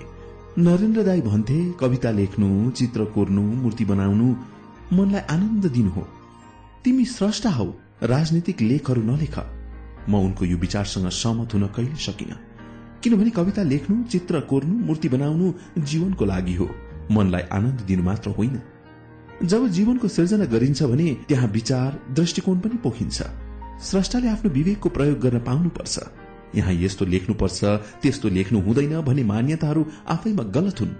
नरेन्द्र 0.58 1.02
दाई 1.02 1.20
भन्थे 1.20 1.72
कविता 1.72 2.10
लेख्नु 2.10 2.70
चित्र 2.70 3.04
कोर्नु 3.04 3.42
मूर्ति 3.42 3.84
बनाउनु 3.84 4.34
मनलाई 4.92 5.20
आनन्द 5.20 5.66
दिनु 5.66 5.90
हो। 5.90 6.08
तिमी 6.84 7.04
स्रष्टा 7.04 7.50
हौ 7.50 7.72
राजनीतिक 8.02 8.60
लेखहरू 8.60 9.02
नलेख। 9.02 9.38
म 10.08 10.14
उनको 10.14 10.44
यो 10.44 10.56
विचारसँग 10.56 11.08
सहमत 11.08 11.54
हुन 11.54 11.66
कहिले 11.66 11.96
सकिन। 11.96 12.28
किनभने 13.02 13.30
कविता 13.30 13.62
लेख्नु 13.62 14.04
चित्र 14.04 14.40
कोर्नु 14.40 14.74
मूर्ति 14.86 15.08
बनाउनु 15.08 15.52
जीवनको 15.78 16.24
लागि 16.24 16.54
हो। 16.54 16.70
मनलाई 17.10 17.42
आनन्द 17.42 17.80
दिनु 17.80 18.02
मात्र 18.02 18.30
होइन। 18.30 18.60
जब 19.44 19.68
जीवनको 19.68 20.08
सिर्जना 20.08 20.44
गरिन्छ 20.44 20.82
भने 20.82 21.16
त्यहाँ 21.28 21.48
विचार 21.48 22.00
दृष्टिकोण 22.14 22.58
पनि 22.58 22.76
पोखिन्छ। 22.76 23.22
स्रष्टाले 23.82 24.28
आफ्नो 24.28 24.50
विवेकको 24.50 24.88
प्रयोग 24.88 25.18
गर्न 25.18 25.38
पाउनुपर्छ। 25.38 25.98
यहाँ 26.54 26.72
यस्तो 26.72 27.04
लेख्नुपर्छ 27.04 27.64
त्यस्तो 28.02 28.28
लेख्नु 28.28 28.60
हुँदैन 28.60 29.00
भन्ने 29.00 29.24
मान्यताहरू 29.24 29.86
आफैमा 30.08 30.42
गलत 30.42 30.80
हुन्। 30.80 30.94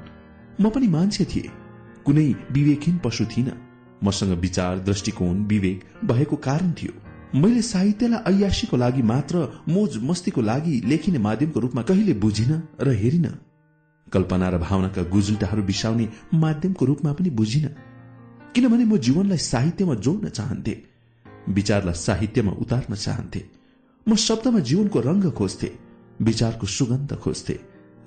म 0.61 0.71
पनि 0.71 0.87
मान्छे 0.87 1.25
थिए। 1.25 1.51
कुनै 2.05 2.35
विवेकहीन 2.53 2.99
पशु 2.99 3.25
थिइन। 3.25 3.53
मसँग 4.05 4.39
विचार 4.39 4.79
दृष्टिकोण 4.79 5.45
विवेक 5.45 5.85
भएको 6.05 6.37
कारण 6.37 6.73
थियो। 6.73 6.93
मैले 7.39 7.63
साहित्यलाई 7.63 8.35
ऐयासीको 8.35 8.77
लागि 8.77 9.03
मात्र 9.03 9.63
मोज 9.69 9.99
मस्तीको 10.03 10.41
लागि 10.41 10.83
लेखिने 10.87 11.19
माध्यमको 11.19 11.61
रूपमा 11.61 11.83
कहिले 11.83 12.15
बुझिन 12.15 12.63
र 12.81 12.89
हेरिन। 12.91 13.29
कल्पना 14.13 14.49
र 14.49 14.59
भावनाका 14.59 15.03
गुजुल्टाहरू 15.03 15.63
बिसाउने 15.63 16.09
माध्यमको 16.35 16.85
रूपमा 16.85 17.13
पनि 17.13 17.31
बुझिन। 17.31 17.69
किनभने 18.55 18.85
म 18.85 18.97
जीवनलाई 18.97 19.39
साहित्यमा 19.39 19.95
जोड्न 19.95 20.29
चाहन्थे। 20.29 20.83
विचारलाई 21.49 21.95
साहित्यमा 21.95 22.53
उतार्न 22.53 22.95
चाहन्थे। 22.95 23.56
म 24.09 24.15
शब्दमा 24.15 24.59
जीवनको 24.59 25.01
रंग 25.01 25.25
खोज्थे 25.33 25.69
विचारको 26.23 26.67
सुगन्ध 26.67 27.15
खोज्थे 27.15 27.55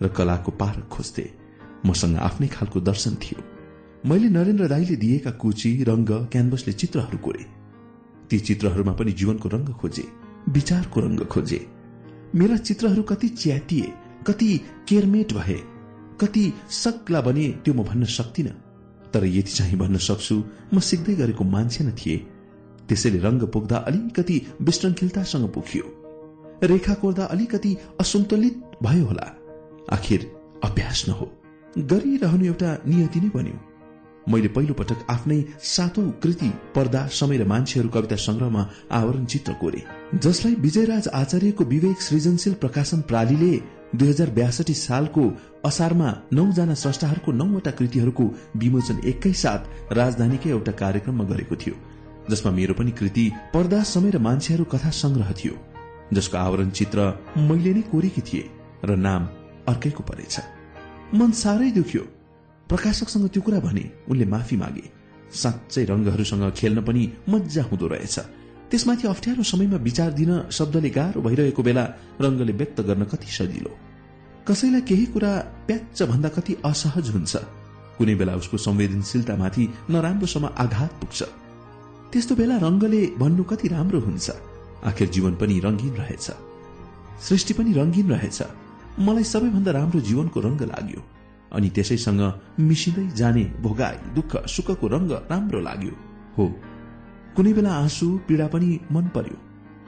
र 0.02 0.08
कलाको 0.08 0.52
पारक 0.52 0.88
खोज्थे। 0.88 1.26
मसँग 1.86 2.16
आफ्नै 2.18 2.48
खालको 2.48 2.80
दर्शन 2.80 3.16
थियो। 3.16 3.44
मैले 4.06 4.30
नरेन्द्र 4.30 4.68
दाईले 4.68 4.96
दिएका 4.96 5.32
कुची 5.32 5.72
रंग 5.84 6.10
क्यानभसले 6.32 6.74
चित्रहरू 6.74 7.18
कोरे। 7.18 7.44
ती 8.30 8.40
चित्रहरूमा 8.40 8.94
पनि 8.94 9.12
जीवनको 9.12 9.50
रंग 9.50 9.70
खोजे 9.76 10.06
विचारको 10.50 11.00
रंग 11.02 11.20
खोजे। 11.26 11.60
मेरा 12.36 12.58
चित्रहरू 12.58 13.04
कति 13.04 13.28
च्यातिए 13.36 13.94
कति 14.28 14.50
केरमेट 14.88 15.34
भए 15.34 15.60
कति 16.22 16.44
सक्ला 16.80 17.22
बने 17.22 17.48
त्यो 17.64 17.74
म 17.74 17.84
भन्न 17.84 18.06
सक्दिन 18.08 18.48
तर 19.12 19.26
यति 19.28 19.52
चाहिँ 19.52 19.78
भन्न 19.78 19.98
सक्छु 19.98 20.44
म 20.74 20.80
सिक्दै 20.80 21.16
गरेको 21.16 21.44
मान्छे 21.44 21.84
न 21.84 21.92
थिए। 21.92 22.18
त्यसैले 22.90 23.20
रंग 23.20 23.42
पुग्दा 23.54 23.78
अलिकति 23.90 24.42
विश्रङ्खिलतासँग 24.62 25.48
पुग्यो। 25.54 25.86
रेखा 26.64 26.94
कोर्दा 26.94 27.26
अलिकति 27.26 27.76
असन्तुलित 28.00 28.62
भयो 28.84 29.06
होला। 29.06 29.28
आखिर 29.92 30.32
अभ्यास 30.64 31.06
न 31.10 31.12
हो 31.12 31.32
गरिरहनु 31.90 32.46
एउटा 32.46 32.78
नियति 32.88 33.20
नै 33.20 33.30
बन्यो। 33.36 33.58
मैले 34.28 34.48
पहिलो 34.48 34.74
पटक 34.74 35.06
आफ्नै 35.10 35.40
सातौं 35.66 36.10
कृति 36.24 36.50
पर्दा 36.76 37.06
समेर 37.10 37.44
मान्छेहरू 37.48 37.90
कविता 37.90 38.16
संग्रहमा 38.18 38.68
आवरण 38.92 39.26
चित्र 39.26 39.54
कोरे। 39.54 39.84
जसलाई 40.16 40.56
विजयराज 40.56 41.08
आचार्यको 41.14 41.64
विवेक 41.66 42.02
सृजनशील 42.02 42.54
प्रकाशन 42.54 43.02
प्रालीले 43.02 43.54
दुई 43.96 44.08
हजार 44.10 44.30
ब्यासठी 44.30 44.74
सालको 44.74 45.24
असारमा 45.66 46.10
नौजना 46.34 46.74
स्रष्टाहरूको 46.74 47.32
नौवटा 47.32 47.72
कृतिहरूको 47.72 48.26
विमोचन 48.56 49.00
एकैसाथ 49.06 49.94
राजधानीकै 49.94 50.50
एउटा 50.50 50.72
कार्यक्रममा 50.82 51.24
गरेको 51.24 51.56
थियो। 51.56 51.76
जसमा 52.30 52.52
मेरो 52.52 52.74
पनि 52.74 52.92
कृति 52.92 53.32
पर्दा 53.54 53.82
समय 53.84 54.12
र 54.12 54.18
मान्छेहरू 54.18 54.64
कथा 54.64 54.90
संग्रह 54.90 55.32
थियो 55.34 55.56
जसको 56.14 56.38
आवरण 56.38 56.70
चित्र 56.70 57.00
मैले 57.38 57.74
नै 57.74 57.82
कोरेकी 57.92 58.22
थिए 58.22 58.50
र 58.86 58.96
नाम 58.98 59.28
अर्कैको 59.68 60.04
परेछ। 60.04 60.40
मन 61.14 61.32
साह्रै 61.32 61.72
दुख्यो। 61.72 62.02
प्रकाशकसँग 62.70 63.28
त्यो 63.30 63.42
कुरा 63.42 63.60
भने 63.60 63.84
उनले 64.10 64.26
माफी 64.26 64.56
मागे। 64.56 64.86
साँच्चै 65.34 65.84
रंगहरूसँग 65.86 66.46
खेल्न 66.52 66.82
पनि 66.82 67.04
मजा 67.30 67.64
हुँदो 67.64 67.88
रहेछ। 67.88 68.18
त्यसमाथि 68.70 69.08
अप्ठ्यारो 69.08 69.44
समयमा 69.44 69.78
विचार 69.78 70.12
दिन 70.14 70.32
शब्दले 70.52 70.90
गाह्रो 70.90 71.22
भइरहेको 71.22 71.64
बेला 71.64 71.84
रंगले 72.22 72.54
व्यक्त 72.54 72.82
गर्न 72.82 73.04
कति 73.04 73.30
सजिलो। 73.32 73.72
कसैलाई 74.48 74.82
केही 74.82 75.06
कुरा 75.06 75.32
प्याच 75.68 76.02
भन्दा 76.04 76.30
कति 76.30 76.54
असहज 76.66 77.10
हुन्छ। 77.10 77.34
कुनै 77.98 78.16
बेला 78.16 78.34
उसको 78.36 78.58
संवेदनशीलतामाथि 78.58 79.64
नराम्रोसम्म 79.90 80.46
आघात 80.58 80.92
पुग्छ। 81.02 81.20
त्यस्तो 82.12 82.36
बेला 82.36 82.58
रंगले 82.58 83.08
भन्नु 83.18 83.44
कति 83.44 83.68
राम्रो 83.68 84.00
हुन्छ। 84.00 84.32
आखिर 84.84 85.10
जीवन 85.10 85.36
पनि 85.36 85.60
रंगीन 85.60 85.94
रहेछ। 85.94 86.32
सृष्टि 87.22 87.54
पनि 87.54 87.74
रंगीन 87.74 88.10
रहेछ। 88.10 88.44
मलाई 89.00 89.24
सबैभन्दा 89.24 89.72
राम्रो 89.72 90.02
जीवनको 90.02 90.40
रंग 90.40 90.62
लाग्यो। 90.62 91.02
अनि 91.54 91.70
त्यसैसँग 91.70 92.42
मिसिँदै 92.60 93.08
जाने 93.16 93.44
भोगाई 93.44 93.96
दुःख 94.16 94.48
सुखको 94.48 94.88
रंग 94.88 95.12
राम्रो 95.12 95.60
लाग्यो। 95.60 95.92
हो 96.38 96.48
कुनै 97.36 97.54
बेला 97.54 97.72
आँसु 97.74 98.20
पीड़ा 98.28 98.48
पनि 98.48 98.80
मन 98.92 99.06
पर्यो। 99.16 99.38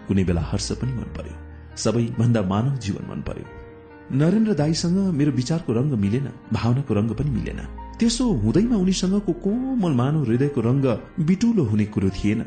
कुनै 0.08 0.24
बेला 0.24 0.42
हर्ष 0.42 0.72
पनि 0.72 0.94
मन 0.94 1.10
पर्यो। 1.18 1.36
सबैभन्दा 1.78 2.42
मानव 2.42 2.78
जीवन 2.78 3.10
मन 3.10 3.22
पर्यो। 3.22 3.46
नरेन्द्र 4.18 4.54
दाईसँग 4.54 4.98
मेरो 5.14 5.32
विचारको 5.32 5.74
रंग 5.74 5.92
मिलेन 5.94 6.30
भावनाको 6.54 6.94
रंग 6.94 7.10
पनि 7.10 7.30
मिलेन। 7.30 7.60
त्यसो 8.02 8.26
हुँदैमा 8.34 8.76
उनीसँगको 8.76 9.34
कोमल 9.46 9.94
मानव 9.94 10.24
हृदयको 10.26 10.62
रंग 10.62 10.86
बिटुलो 11.22 11.64
हुने 11.64 11.86
कुरो 11.86 12.10
थिएन। 12.10 12.40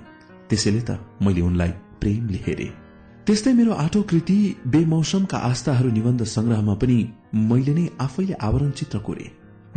त्यसैले 0.51 0.81
त 0.81 0.99
मैले 1.22 1.40
उनलाई 1.40 1.70
प्रेमले 2.01 2.38
हेरे। 2.47 2.67
त्यस्तै 3.26 3.53
मेरो 3.54 3.72
आठौं 3.72 4.03
कृति 4.03 4.38
बेमौसमका 4.67 5.38
आस्थाहरू 5.38 5.90
निबन्ध 5.90 6.22
संग्रहमा 6.26 6.74
पनि 6.74 6.97
मैले 7.51 7.74
नै 7.74 7.85
आफैले 8.01 8.35
आवरण 8.42 8.70
चित्र 8.70 8.99
कोरे 8.99 9.26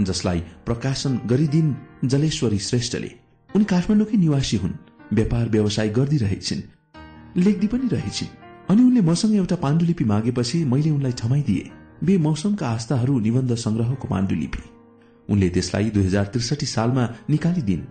जसलाई 0.01 0.39
प्रकाशन 0.65 1.19
गरिदिन 1.29 1.67
जलेश्वरी 2.05 2.59
श्रेष्ठले। 2.59 3.11
उनी 3.49 3.65
काठमाडौँकै 3.71 4.17
निवासी 4.17 4.57
हुन् 4.57 4.73
व्यापार 5.13 5.45
व्यवसाय 5.49 5.89
गर्दिरहेछिन् 5.89 6.63
लेख्दी 7.37 7.67
पनि 7.67 7.87
रहेछिन्। 7.91 8.33
अनि 8.69 8.81
उनले 8.81 9.01
मसँग 9.09 9.35
एउटा 9.35 9.55
पाण्डुलिपि 9.65 10.05
मागेपछि 10.13 10.63
मैले 10.65 10.89
उनलाई 10.89 11.13
थमाइदिए। 11.21 11.69
बे 12.03 12.17
मौसमका 12.25 12.65
आस्थाहरू 12.67 13.19
निबन्ध 13.19 13.55
संग्रहको 13.65 14.07
पाण्डुलिपि। 14.07 14.63
उनले 15.29 15.49
त्यसलाई 15.49 15.89
दुई 15.89 16.03
हजार 16.03 16.25
त्रिसठी 16.33 16.65
सालमा 16.65 17.07
निकालिदिन्। 17.29 17.83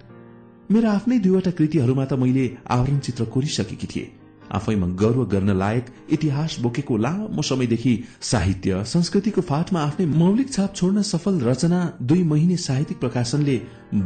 मेरा 0.71 0.93
आफ्नै 0.93 1.19
दुईवटा 1.19 1.51
कृतिहरूमा 1.59 2.05
त 2.05 2.13
मैले 2.23 2.45
आवरण 2.71 2.99
चित्र 2.99 3.25
कोरिसकेकी 3.35 3.87
थिए। 3.87 4.07
आफैमा 4.53 4.87
गर्व 4.95 5.25
गर्न 5.27 5.51
लायक 5.59 5.87
इतिहास 6.13 6.57
बोकेको 6.63 6.97
लामो 6.97 7.43
समयदेखि 7.43 7.95
साहित्य 8.23 8.83
संस्कृतिको 8.87 9.41
फाटमा 9.43 9.81
आफ्नै 9.83 10.07
मौलिक 10.07 10.53
छाप 10.53 10.75
छोड्न 10.75 11.03
सफल 11.03 11.41
रचना 11.41 11.81
दुई 12.03 12.23
महिने 12.25 12.57
साहित्यिक 12.57 12.99
प्रकाशनले 13.01 13.57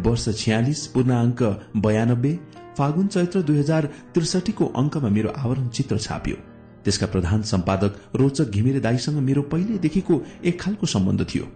वर्ष 0.06 0.28
छ्यालिस 0.38 0.86
पूर्णाङ्क 0.94 1.42
बयानब्बे 1.76 2.32
फागुन 2.78 3.06
चैत्र 3.06 3.42
दुई 3.42 3.58
हजार 3.58 3.90
त्रिसठीको 4.14 4.66
अंकमा 4.80 5.08
मेरो 5.08 5.30
आवरण 5.36 5.68
चित्र 5.68 5.98
छाप्यो। 5.98 6.36
त्यसका 6.84 7.06
प्रधान 7.06 7.42
सम्पादक 7.44 8.00
रोचक 8.16 8.50
घिमिरे 8.50 8.80
दाईसँग 8.80 9.18
मेरो 9.22 9.42
पहिलेदेखिको 9.52 10.20
एक 10.44 10.60
खालको 10.60 10.86
सम्बन्ध 10.86 11.26
थियो। 11.34 11.46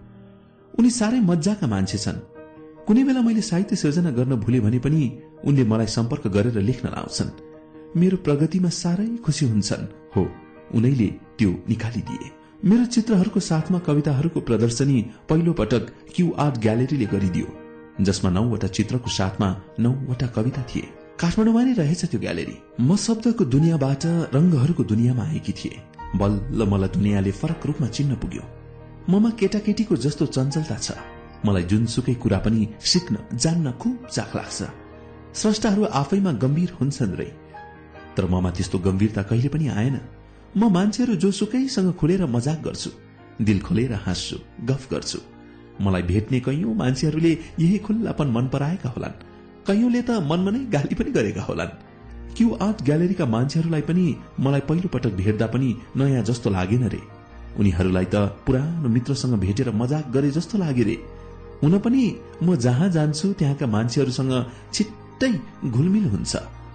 उनी 0.78 0.90
साह्रै 0.90 1.21
मजाका 1.21 1.67
मान्छे 1.67 1.99
छन्। 1.99 2.19
कुनै 2.87 3.03
बेला 3.05 3.21
मैले 3.21 3.40
साहित्य 3.40 3.76
सिर्जना 3.76 4.10
गर्न 4.10 4.35
भुले 4.37 4.60
भने 4.60 4.78
पनि 4.78 5.03
उनले 5.44 5.65
मलाई 5.65 5.87
सम्पर्क 5.87 6.26
गरेर 6.26 6.57
लेख्न 6.60 6.89
लाउँछन्। 6.89 7.31
मेरो 7.97 8.17
प्रगतिमा 8.17 8.69
साह्रै 8.69 9.07
खुसी 9.17 9.44
हुन्छन्। 9.47 9.85
हो 10.17 10.23
उनैले 10.74 11.08
त्यो 11.39 11.51
निकालिदिए। 11.69 12.31
मेरो 12.65 12.85
चित्रहरूको 12.87 13.40
साथमा 13.40 13.78
कविताहरूको 13.78 14.40
प्रदर्शनी 14.40 14.99
पहिलो 15.28 15.53
पटक 15.53 15.85
क्यू 16.15 16.26
आर्ट 16.39 16.58
ग्यालेरीले 16.58 17.07
गरिदियो 17.07 17.47
जसमा 18.01 18.31
नौवटा 18.31 18.69
चित्रको 18.69 19.10
साथमा 19.10 19.49
नौवटा 19.81 20.26
कविता 20.26 20.62
थिए। 20.71 20.89
काठमाडौँमा 21.21 21.62
नै 21.62 21.73
रहेछ 21.73 22.05
त्यो 22.05 22.21
ग्यालेरी। 22.21 22.57
म 22.81 22.97
शब्दको 22.97 23.44
दुनियाँबाट 23.44 24.03
रंगहरूको 24.35 24.85
दुनियाँमा 24.85 25.24
आएकी 25.24 25.53
थिए। 25.53 25.76
बल्ल 26.17 26.69
मलाई 26.69 26.89
दुनियाँले 26.89 27.31
फरक 27.31 27.67
रूपमा 27.67 27.89
चिन्न 27.89 28.15
पुग्यो। 28.17 28.63
ममा 29.08 29.31
केटाकेटीको 29.31 29.97
जस्तो 29.97 30.26
चञ्चलता 30.26 30.76
छ। 30.76 30.92
मलाई 31.44 31.62
जुनसुकै 31.62 32.15
कुरा 32.15 32.38
पनि 32.38 32.69
सिक्न 32.81 33.15
जान्न 33.37 33.72
खुब 33.72 34.06
चाख 34.08 34.37
लाग्छ। 34.37 34.62
स्रष्टाहरू 35.35 35.85
आफैमा 35.85 36.33
गम्भीर 36.33 36.70
हुन्छन् 36.81 37.17
रे। 37.17 37.28
तर 38.17 38.24
ममा 38.24 38.51
त्यस्तो 38.51 38.78
गम्भीरता 38.78 39.22
कहिले 39.22 39.49
पनि 39.49 39.69
आएन। 39.69 39.97
म 40.56 40.70
मान्छेहरू 40.72 41.15
जोसुकैसँग 41.15 41.92
खुलेर 42.01 42.26
मजाक 42.26 42.60
गर्छु 42.62 42.90
दिल 43.42 43.60
खोलेर 43.60 43.92
हाँस्छु 43.92 44.37
गफ 44.65 44.83
गर्छु। 44.90 45.19
मलाई 45.81 46.03
भेट्ने 46.03 46.40
कैयौं 46.40 46.74
मान्छेहरूले 46.74 47.33
यही 47.60 47.78
खुल्लापन 47.78 48.28
मन 48.31 48.47
पराएका 48.49 48.88
होलान्। 48.88 49.20
कैयौंले 49.67 50.03
त 50.03 50.10
मनमा 50.31 50.51
नै 50.51 50.60
गाली 50.72 50.94
पनि 50.94 51.10
गरेका 51.10 51.42
होलान्। 51.42 51.76
क्यू 52.37 52.49
आर्ट 52.62 52.83
ग्यालेरीका 52.83 53.26
मान्छेहरूलाई 53.26 53.83
पनि 53.83 54.04
मलाई 54.40 54.60
पहिलो 54.69 54.88
पटक 54.88 55.12
भेट्दा 55.20 55.47
पनि 55.47 55.69
नयाँ 55.97 56.22
जस्तो 56.22 56.51
लागेन 56.51 56.88
रे। 56.88 57.01
उनीहरूलाई 57.58 58.06
त 58.12 58.17
पुरानो 58.47 58.88
मित्रसँग 58.88 59.35
भेटेर 59.40 59.70
मजाक 59.72 60.04
गरे 60.15 60.31
जस्तो 60.37 60.58
लागे 60.58 60.85
रे। 60.85 60.97
हुन 61.62 61.78
पनि 61.78 62.03
म 62.42 62.56
जहाँ 62.56 62.88
जान्छु 62.97 63.33
त्यहाँका 63.38 63.67
मान्छेहरूसँग 63.67 64.33
छिट्टै 64.74 65.33
घुलमिल 65.70 66.06
हुन्छ। 66.15 66.33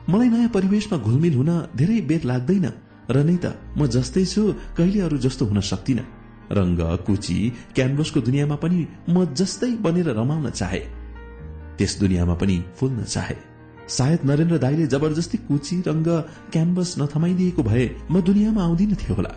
मलाई 0.09 0.29
नयाँ 0.29 0.49
परिवेशमा 0.49 0.97
घुलमिल 0.97 1.33
हुन 1.35 1.51
धेरै 1.75 1.99
बेर 2.09 2.23
लाग्दैन 2.31 2.65
र 3.11 3.17
नै 3.27 3.37
त 3.43 3.45
म 3.77 3.85
जस्तै 3.85 4.25
छु 4.25 4.41
कहिले 4.77 4.99
अरू 5.05 5.17
जस्तो 5.25 5.45
हुन 5.49 5.59
सक्दिन 5.61 5.99
रंग 6.57 6.79
कुची 7.05 7.37
क्यानभसको 7.75 8.19
दुनियाँमा 8.27 8.57
पनि 8.63 8.79
म 9.09 9.25
जस्तै 9.39 9.71
बनेर 9.85 10.09
रमाउन 10.17 10.49
चाहे। 10.49 10.81
त्यस 11.77 11.93
दुनियाँमा 11.99 12.35
पनि 12.41 12.55
फुल्न 12.77 13.03
चाहे। 13.03 13.37
सायद 13.89 14.19
नरेन्द्र 14.29 14.57
दाईले 14.57 14.85
जबरजस्ती 14.87 15.37
कुची 15.49 15.75
रंग 15.87 16.07
क्यानभस 16.53 16.89
नथमाइदिएको 16.99 17.61
भए 17.63 17.85
म 18.11 18.21
दुनियाँमा 18.21 18.61
आउँदिन 18.63 18.95
थियो 18.95 19.15
होला। 19.15 19.33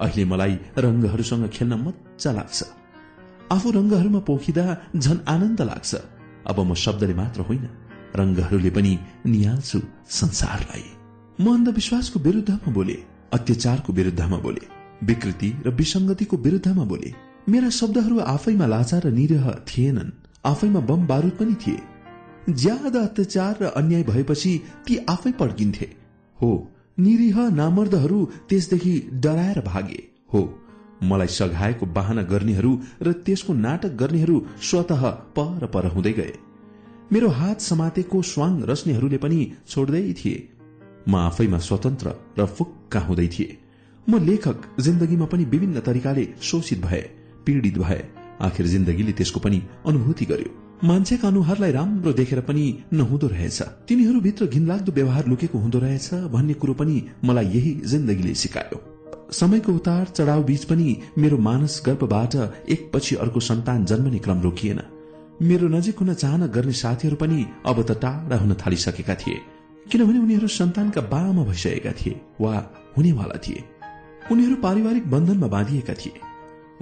अहिले 0.00 0.24
मलाई 0.24 0.54
रंगहरूसँग 0.78 1.48
खेल्न 1.48 1.74
मजा 1.74 2.32
लाग्छ। 2.32 2.62
आफू 3.52 3.70
रंगहरूमा 3.70 4.20
पोखिँदा 4.20 4.64
झन 4.96 5.18
आनन्द 5.28 5.62
लाग्छ। 5.62 5.94
अब 6.46 6.60
म 6.60 6.74
शब्दले 6.74 7.14
मात्र 7.14 7.40
होइन 7.40 7.68
रंगहरूले 8.16 8.70
पनि 8.70 8.98
निहाल्छु 9.26 9.78
संसारलाई। 10.10 10.84
म 11.40 11.54
अन्धविश्वासको 11.54 12.20
विरुद्धमा 12.20 12.72
बोले 12.72 12.96
अत्याचारको 13.32 13.92
विरुद्धमा 13.92 14.36
बोले 14.36 14.62
विकृति 15.06 15.50
र 15.66 15.70
विसंगतिको 15.70 16.36
विरुद्धमा 16.36 16.84
बोले। 16.84 17.12
मेरा 17.48 17.68
शब्दहरू 17.70 18.18
आफैमा 18.18 18.66
लाचार 18.66 19.02
र 19.02 19.10
निरह 19.10 19.50
थिएनन् 19.68 20.10
आफैमा 20.46 20.80
बम 20.80 21.06
बारूद 21.06 21.32
पनि 21.32 21.54
थिए। 21.54 21.80
ज्यादा 22.50 23.00
अत्याचार 23.00 23.56
र 23.60 23.64
अन्याय 23.76 24.02
भएपछि 24.02 24.52
ती 24.86 24.96
आफै 25.10 25.32
पड्किन्थे। 25.32 25.88
हो 26.42 26.50
निरीह 26.98 27.48
नामर्दहरू 27.50 28.24
त्यसदेखि 28.48 28.94
डराएर 29.14 29.60
भागे। 29.66 30.02
हो 30.34 30.42
मलाई 31.02 31.26
सघाएको 31.26 31.86
बाहना 31.86 32.22
गर्नेहरू 32.22 32.72
र 33.02 33.12
त्यसको 33.12 33.52
नाटक 33.54 33.92
गर्नेहरू 33.94 34.36
स्वत 34.62 34.92
पर 35.36 35.66
पर 35.66 35.86
हुँदै 35.86 36.12
गए। 36.12 36.32
मेरो 37.12 37.28
हात 37.28 37.60
समातेको 37.60 38.22
स्वाङ 38.22 38.62
रच्नेहरूले 38.62 39.18
पनि 39.18 39.40
छोड्दै 39.68 40.12
थिए। 40.12 40.48
म 41.08 41.16
आफैमा 41.16 41.58
स्वतन्त्र 41.58 42.14
र 42.38 42.46
फुक्का 42.46 43.00
हुँदै 43.00 43.28
थिए। 43.28 43.58
म 44.08 44.18
लेखक 44.24 44.58
जिन्दगीमा 44.80 45.26
पनि 45.26 45.44
विभिन्न 45.44 45.80
तरिकाले 45.80 46.24
शोषित 46.42 46.80
भए 46.80 47.02
पीड़ित 47.46 47.78
भए। 47.78 48.02
आखिर 48.40 48.66
जिन्दगीले 48.66 49.12
त्यसको 49.12 49.40
पनि 49.40 49.62
अनुभूति 49.86 50.24
गर्यो। 50.24 50.67
मान्छेका 50.84 51.28
अनुहारलाई 51.28 51.72
राम्रो 51.72 52.12
देखेर 52.12 52.40
पनि 52.40 52.64
नहुँदो 52.92 53.26
रहेछ। 53.26 53.62
तिनीहरूभित्र 53.88 54.46
घिनलाग्दो 54.46 54.92
व्यवहार 54.92 55.26
लुकेको 55.26 55.58
हुँदो 55.58 55.78
रहेछ 55.78 56.14
भन्ने 56.30 56.54
कुरो 56.54 56.74
पनि 56.74 57.02
मलाई 57.24 57.46
यही 57.46 57.72
जिन्दगीले 57.84 58.34
सिकायो। 58.34 58.78
समयको 59.32 59.72
उतार 59.72 60.04
चढ़ाव 60.06 60.42
बीच 60.44 60.64
पनि 60.64 60.96
मेरो 61.18 61.38
मानस 61.38 61.82
गर्भबाट 61.86 62.34
एकपछि 62.68 63.16
अर्को 63.16 63.40
सन्तान 63.40 63.84
जन्मने 63.84 64.18
क्रम 64.18 64.40
रोकिएन। 64.40 64.80
मेरो 65.42 65.68
नजिक 65.68 65.98
हुन 65.98 66.14
चाहना 66.14 66.46
गर्ने 66.46 66.72
साथीहरू 66.72 67.16
पनि 67.16 67.46
अब 67.66 67.82
त 67.82 67.98
टाढा 67.98 68.36
हुन 68.36 68.54
थालिसकेका 68.56 69.14
थिए 69.14 69.40
किनभने 69.90 70.18
उनीहरू 70.18 70.48
सन्तानका 70.48 71.00
बामा 71.10 71.44
भइसकेका 71.44 71.92
थिए 71.92 72.20
वा 72.40 72.54
हुनेवाला 72.96 73.38
थिए। 73.38 73.64
उनीहरू 74.32 74.56
पारिवारिक 74.62 75.10
बन्धनमा 75.10 75.46
बाँधिएका 75.46 75.94
थिए। 75.94 76.20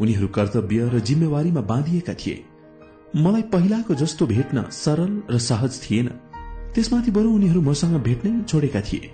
उनीहरू 0.00 0.28
कर्तव्य 0.28 0.90
र 0.92 1.00
जिम्मेवारीमा 1.00 1.60
बाँधिएका 1.60 2.14
थिए। 2.14 2.44
मलाई 3.14 3.42
पहिलाको 3.42 3.94
जस्तो 3.94 4.26
भेट्न 4.26 4.62
सरल 4.70 5.22
र 5.30 5.38
सहज 5.38 5.80
थिएन। 5.80 6.08
त्यसमाथि 6.74 7.10
बरु 7.10 7.30
उनीहरू 7.30 7.60
मसँग 7.60 7.94
भेट्नै 8.02 8.42
छोडेका 8.42 8.80
थिए। 8.80 9.10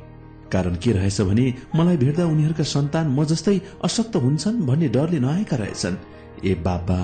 कारण 0.53 0.75
के 0.77 0.93
रहेछ 0.93 1.21
भने 1.21 1.55
मलाई 1.77 1.97
भेट्दा 1.97 2.25
उनीहरूका 2.27 2.65
सन्तान 2.65 3.07
म 3.09 3.25
जस्तै 3.25 3.61
अशक्त 3.85 4.17
हुन्छन् 4.17 4.63
भन्ने 4.67 4.89
डरले 4.89 5.19
नआएका 5.21 5.57
रहेछन्। 5.57 5.97
ए 6.45 6.55
बाबा 6.55 7.01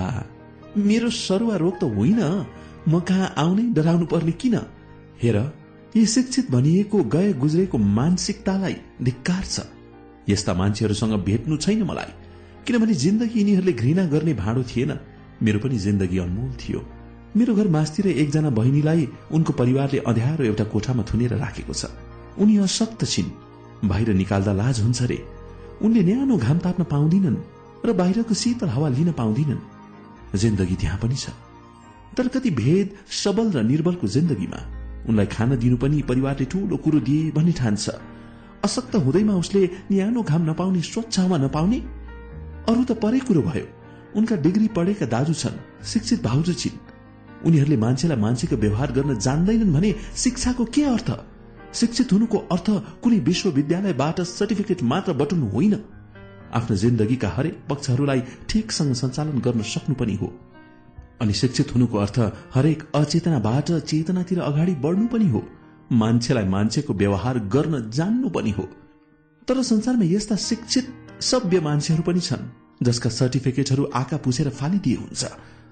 मेरो 0.77 1.09
सरुवा 1.09 1.55
रोग 1.55 1.75
त 1.79 1.83
होइन। 1.83 2.19
म 2.87 2.99
कहाँ 2.99 3.33
आउनै 3.37 3.63
डराउनु 3.73 4.05
पर्ने 4.05 4.31
किन? 4.31 4.55
हेर 5.21 5.37
यी 5.95 6.05
शिक्षित 6.05 6.51
भनिएको 6.51 6.97
गए 7.03 7.33
गुज्रेको 7.33 7.77
मानसिकतालाई 7.77 8.75
धिक्कार 9.03 9.43
छ। 9.45 9.59
यस्ता 10.29 10.53
मान्छेहरूसँग 10.53 11.13
भेट्नु 11.23 11.57
छैन 11.57 11.83
मलाई। 11.83 12.11
किनभने 12.67 12.93
जिन्दगी 12.93 13.39
यिनीहरूले 13.39 13.73
घृणा 13.73 14.05
गर्ने 14.05 14.33
भाँडो 14.33 14.63
थिएन। 14.63 14.91
मेरो 15.43 15.59
पनि 15.59 15.77
जिन्दगी 15.77 16.17
अनमोल 16.17 16.51
थियो। 16.61 16.79
मेरो 17.37 17.55
घर 17.55 17.67
मास्तिर 17.67 18.07
एकजना 18.07 18.49
बहिनीलाई 18.49 19.07
उनको 19.31 19.53
परिवारले 19.53 19.99
अध्यारो 20.11 20.43
एउटा 20.43 20.63
कोठामा 20.63 21.03
थुनेर 21.03 21.33
राखेको 21.37 21.73
छ। 21.73 21.85
उनी 22.37 22.57
अशक्त 22.57 23.05
छिन्। 23.05 23.29
बाहिर 23.87 24.13
निकाल्दा 24.13 24.53
लाज 24.53 24.79
हुन्छ 24.81 25.01
रे। 25.01 25.17
उनले 25.81 26.01
न्यानो 26.03 26.37
घाम 26.37 26.57
ताप्न 26.59 26.83
पाउँदिनन् 26.83 27.37
र 27.85 27.93
बाहिरको 27.93 28.33
शीतल 28.33 28.69
हावा 28.75 28.89
लिन 28.89 29.11
पाउँदिनन्। 29.15 29.61
जिन्दगी 30.35 30.75
त्यहाँ 30.75 30.99
पनि 30.99 31.15
छ। 31.15 31.31
तर 32.17 32.27
कति 32.27 32.49
भेद 32.51 32.87
सबल 33.07 33.47
र 33.55 33.63
निर्बलको 33.63 34.07
जिन्दगीमा 34.07 34.59
उनलाई 35.07 35.27
खान 35.31 35.55
दिनु 35.55 35.77
पनि 35.77 36.01
परिवारले 36.03 36.45
ठूलो 36.51 36.77
कुरो 36.83 36.99
दिए 36.99 37.31
भन्ने 37.31 37.53
ठान्छ 37.55 37.85
अशक्त 38.67 38.95
हुँदैमा 38.95 39.33
उसले 39.39 39.61
न्यानो 39.91 40.21
घाम 40.21 40.49
नपाउने 40.49 40.81
स्वच्छ 40.83 41.19
हावा 41.19 41.37
नपाउने 41.37 41.79
अरू 42.67 42.83
त 42.83 42.91
परै 42.99 43.19
कुरो 43.23 43.41
भयो। 43.47 43.78
उनका 44.15 44.35
डिग्री 44.35 44.67
पढेका 44.67 45.05
दाजु 45.05 45.33
छन् 45.33 45.85
शिक्षित 45.85 46.23
भाउजू 46.23 46.53
छिन्। 46.53 46.77
उनीहरूले 47.45 47.77
मान्छेलाई 47.77 48.17
मान्छेको 48.17 48.55
व्यवहार 48.55 48.91
गर्न 48.91 49.19
जान्दैनन् 49.19 49.73
भने 49.73 49.95
शिक्षाको 50.15 50.65
के 50.65 50.83
अर्थ? 50.83 51.11
शिक्षित 51.73 52.13
हुनुको 52.13 52.37
अर्थ 52.37 52.69
कुनै 53.03 53.19
विश्वविद्यालयबाट 53.19 54.21
सर्टिफिकेट 54.21 54.83
मात्र 54.83 55.13
बटुल्नु 55.13 55.47
होइन। 55.47 55.75
आफ्नो 56.53 56.75
जिन्दगीका 56.75 57.29
हरेक 57.29 57.63
पक्षहरूलाई 57.69 58.21
ठिकसँग 58.49 58.93
सञ्चालन 58.93 59.39
गर्न 59.39 59.61
सक्नु 59.61 59.95
पनि 59.95 60.15
हो। 60.15 60.39
अनि 61.21 61.33
शिक्षित 61.33 61.75
हुनुको 61.75 61.97
अर्थ 61.97 62.19
हरेक 62.53 62.83
अचेतनाबाट 62.95 63.71
चेतनातिर 63.71 64.39
अगाडि 64.39 64.75
बढ्नु 64.75 65.07
पनि 65.07 65.29
हो। 65.29 65.47
मान्छेलाई 65.91 66.45
मान्छेको 66.45 66.93
व्यवहार 66.93 67.39
गर्न 67.39 67.89
जान्नु 67.89 68.29
पनि 68.29 68.51
हो। 68.51 68.63
तर 69.47 69.61
संसारमा 69.61 70.05
यस्ता 70.05 70.35
शिक्षित 70.35 70.93
सभ्य 71.21 71.59
मान्छेहरू 71.59 72.03
पनि 72.03 72.19
छन्। 72.19 72.49
जसका 72.83 73.09
सर्टिफिकेटहरू 73.09 73.83
आका 73.93 74.17
पुछेर 74.17 74.49
फालिदिए 74.49 74.95
हुन्छ 74.95 75.25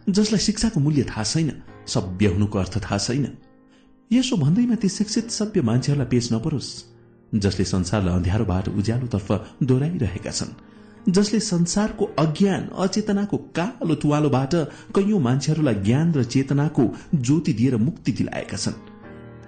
जसलाई 0.10 0.40
शिक्षाको 0.40 0.80
मूल्य 0.80 1.04
थाहा 1.04 1.24
छैन 1.24 1.52
सभ्य 1.88 2.28
हुनुको 2.28 2.60
अर्थ 2.60 2.78
थाहा 2.84 2.98
छैन। 2.98 3.28
यसो 4.12 4.38
भन्दैमा 4.38 4.76
ती 4.76 4.90
शिक्षित 4.90 5.32
सभ्य 5.32 5.62
मान्छेहरूलाई 5.62 6.08
पेश 6.08 6.32
नपरोस् 6.34 6.70
जसले 7.36 7.66
संसारलाई 7.66 8.16
अँध्यारोबाट 8.16 8.70
उज्यालोतर्फ 8.70 9.32
दोहोऱ्याइरहेका 9.64 10.32
छन् 10.32 10.54
जसले 11.12 11.40
संसारको 11.40 12.06
अज्ञान 12.20 12.68
अचेतनाको 12.78 13.38
कालो 13.58 13.96
तुवालोबाट 13.96 14.56
कैयौं 14.96 15.20
मान्छेहरूलाई 15.20 15.76
ज्ञान 15.84 16.14
र 16.14 16.24
चेतनाको 16.24 16.84
ज्योति 17.16 17.54
दिएर 17.54 17.76
मुक्ति 17.78 18.12
दिलाएका 18.12 18.58
छन्। 18.58 18.80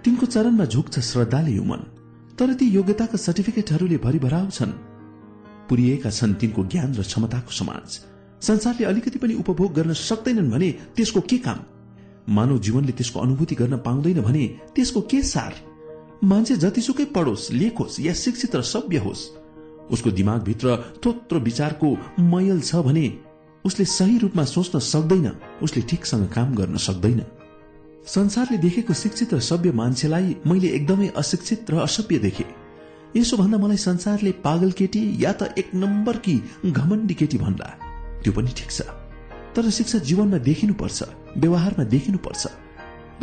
तिनको 0.04 0.26
चरणमा 0.26 0.66
झुक्छ 0.66 1.00
श्रद्धाले 1.00 1.52
यो 1.52 1.64
मन 1.64 1.82
तर 2.40 2.54
ती 2.54 2.66
योग्यताका 2.70 3.18
सर्टिफिकेटहरूले 3.18 3.98
भरिभराउ 3.98 4.50
छन्। 4.50 4.72
पुरिएका 5.70 6.10
छन् 6.10 6.34
तिनको 6.34 6.64
ज्ञान 6.66 6.94
र 6.96 7.02
क्षमताको 7.04 7.52
समाज। 7.52 8.00
संसारले 8.42 8.86
अलिकति 8.86 9.20
पनि 9.20 9.34
उपभोग 9.34 9.74
गर्न 9.74 9.94
सक्दैनन् 9.94 10.52
भने 10.52 10.72
त्यसको 10.96 11.22
के 11.22 11.38
काम? 11.38 11.60
मानव 12.30 12.60
जीवनले 12.60 12.92
त्यसको 12.92 13.20
अनुभूति 13.20 13.56
गर्न 13.56 13.78
पाउँदैन 13.78 14.22
भने 14.22 14.48
त्यसको 14.76 15.02
के 15.02 15.22
सार? 15.24 15.54
मान्छे 16.24 16.56
जतिसुकै 16.56 17.06
पढोस् 17.16 17.52
लेखोस् 17.52 18.00
या 18.00 18.14
शिक्षित 18.14 18.56
र 18.56 18.62
सभ्य 18.66 18.98
होस् 19.00 19.28
उसको 19.92 20.12
दिमागभित्र 20.12 20.76
थोत्रो 21.06 21.40
विचारको 21.40 21.88
मैल 22.22 22.60
छ 22.62 22.76
भने 22.86 23.08
उसले 23.66 23.86
सही 23.88 24.18
रूपमा 24.18 24.44
सोच्न 24.46 24.80
सक्दैन 24.80 25.32
उसले 25.62 25.82
ठिकसँग 25.82 26.28
काम 26.28 26.56
गर्न 26.56 26.78
सक्दैन। 26.78 27.24
संसारले 28.08 28.58
देखेको 28.58 28.94
शिक्षित 28.94 29.34
र 29.34 29.40
सभ्य 29.40 29.72
मान्छेलाई 29.72 30.36
मैले 30.48 30.68
एकदमै 30.76 31.08
अशिक्षित 31.18 31.72
र 31.72 31.80
असभ्य 31.80 32.18
देखे। 32.20 32.46
यसो 33.16 33.38
भन्दा 33.38 33.58
मलाई 33.58 33.78
संसारले 33.78 34.32
पागल 34.32 34.72
केटी 34.72 35.02
या 35.20 35.32
त 35.34 35.54
एक 35.58 35.72
नम्बर 35.76 36.18
कि 36.18 36.42
घमण्डी 36.66 37.14
केटी 37.14 37.38
भन्ला। 37.38 37.70
त्यो 38.24 38.34
पनि 38.34 38.52
ठिक 38.58 38.72
छ। 38.72 38.82
तर 39.56 39.70
शिक्षा 39.70 40.00
जीवनमा 40.00 40.38
देखिनुपर्छ 40.38 41.04
व्यवहारमा 41.38 41.84
देखिनुपर्छ। 41.84 42.48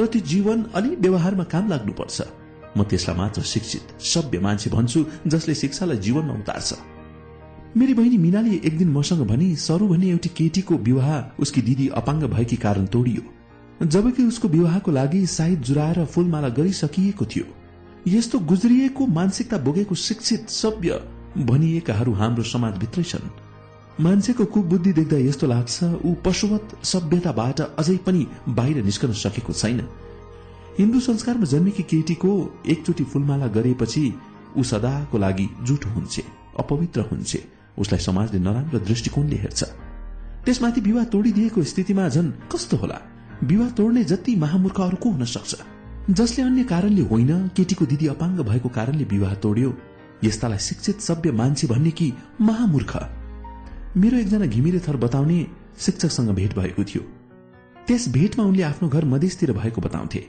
र 0.00 0.06
त्यो 0.06 0.20
जीवन 0.20 0.64
अलि 0.74 0.96
व्यवहारमा 0.96 1.44
काम 1.44 1.68
लाग्नुपर्छ। 1.68 2.18
म 2.76 2.82
त्यसलाई 2.82 3.16
मात्र 3.16 3.42
शिक्षित 3.42 4.02
सभ्य 4.02 4.38
मान्छे 4.38 4.70
भन्छु 4.70 5.04
जसले 5.26 5.54
शिक्षालाई 5.54 5.96
जीवनमा 5.96 6.34
उतार्छ। 6.34 6.70
मेरी 7.76 7.94
बहिनी 7.94 8.18
मिनाले 8.18 8.60
एक 8.64 8.78
दिन 8.78 8.88
मसँग 8.92 9.22
भने 9.26 9.54
सरु 9.56 9.88
भन्ने 9.88 10.06
एउटी 10.08 10.28
केटीको 10.28 10.74
विवाह 10.74 11.40
उसकी 11.40 11.62
दिदी 11.62 11.88
अपाङ्ग 11.88 12.24
भएकी 12.24 12.56
कारण 12.56 12.86
तोडियो। 12.86 13.22
जबकि 13.86 14.22
उसको 14.24 14.48
विवाहको 14.48 14.90
लागि 14.90 15.26
सायद 15.26 15.62
जुराएर 15.62 16.04
फूलमाला 16.04 16.48
गरिसकिएको 16.48 17.24
थियो। 17.24 17.44
यस्तो 18.08 18.38
गुज्रिएको 18.38 19.06
मानसिकता 19.06 19.58
बोकेको 19.58 19.94
शिक्षित 19.94 20.50
सभ्य 20.50 21.00
भनिएकाहरू 21.38 22.12
हाम्रो 22.12 22.42
समाजभित्रै 22.42 23.04
छन्। 23.04 23.30
मान्छेको 24.00 24.44
कुबुद्धि 24.44 24.92
देख्दा 24.92 25.18
यस्तो 25.18 25.46
लाग्छ 25.46 25.84
ऊ 26.04 26.14
पशुवत 26.24 26.78
सभ्यताबाट 26.84 27.60
अझै 27.60 27.96
पनि 27.96 28.26
बाहिर 28.48 28.84
निस्कन 28.84 29.12
सकेको 29.12 29.52
छैन। 29.52 29.80
हिन्दू 30.78 31.00
संस्कारमा 31.00 31.44
जन्मेकी 31.44 31.82
केटीको 31.82 32.30
एकचोटि 32.68 33.04
फूलमाला 33.04 33.46
गरेपछि 33.46 34.04
ऊ 34.56 34.62
सदाको 34.62 35.18
लागि 35.18 35.48
जुठो 35.62 35.90
हुन्छ 35.90 36.20
अपवित्र 36.58 37.00
हुन्छ 37.10 37.36
उसलाई 37.78 38.00
समाजले 38.00 38.38
नराम्रो 38.38 38.78
दृष्टिकोणले 38.78 39.36
हेर्छ। 39.36 39.62
त्यसमाथि 40.44 40.80
विवाह 40.80 41.04
तोडिदिएको 41.04 41.62
स्थितिमा 41.62 42.08
झन् 42.08 42.30
कस्तो 42.52 42.76
होला? 42.76 42.98
विवाह 43.44 43.70
तोड्ने 43.70 44.04
जति 44.04 44.36
महामूर्ख 44.36 44.80
अरू 44.80 44.96
को 44.96 45.10
हुन 45.10 45.24
सक्छ? 45.24 45.54
जसले 46.10 46.44
अन्य 46.44 46.64
कारणले 46.64 47.02
होइन 47.02 47.48
केटीको 47.48 47.86
दिदी 47.86 48.06
अपाङ्ग 48.06 48.40
भएको 48.40 48.68
कारणले 48.68 49.04
विवाह 49.04 49.34
तोड्यो 49.34 49.78
यस्तालाई 50.24 50.58
शिक्षित 50.58 51.00
सभ्य 51.00 51.32
मान्छे 51.32 51.66
भन्ने 51.66 51.90
कि 51.90 52.12
महामूर्ख? 52.40 52.96
मेरो 53.96 54.18
एकजना 54.18 54.46
घिमिरे 54.46 54.78
थर 54.78 54.96
बताउने 54.96 55.46
शिक्षकसँग 55.78 56.30
भेट 56.30 56.54
भएको 56.58 56.84
थियो। 56.84 57.02
त्यस 57.86 58.08
भेटमा 58.08 58.44
उनले 58.44 58.62
आफ्नो 58.62 58.88
घर 58.88 59.04
मधेसतिर 59.04 59.52
भएको 59.52 59.80
बताउँथे। 59.80 60.24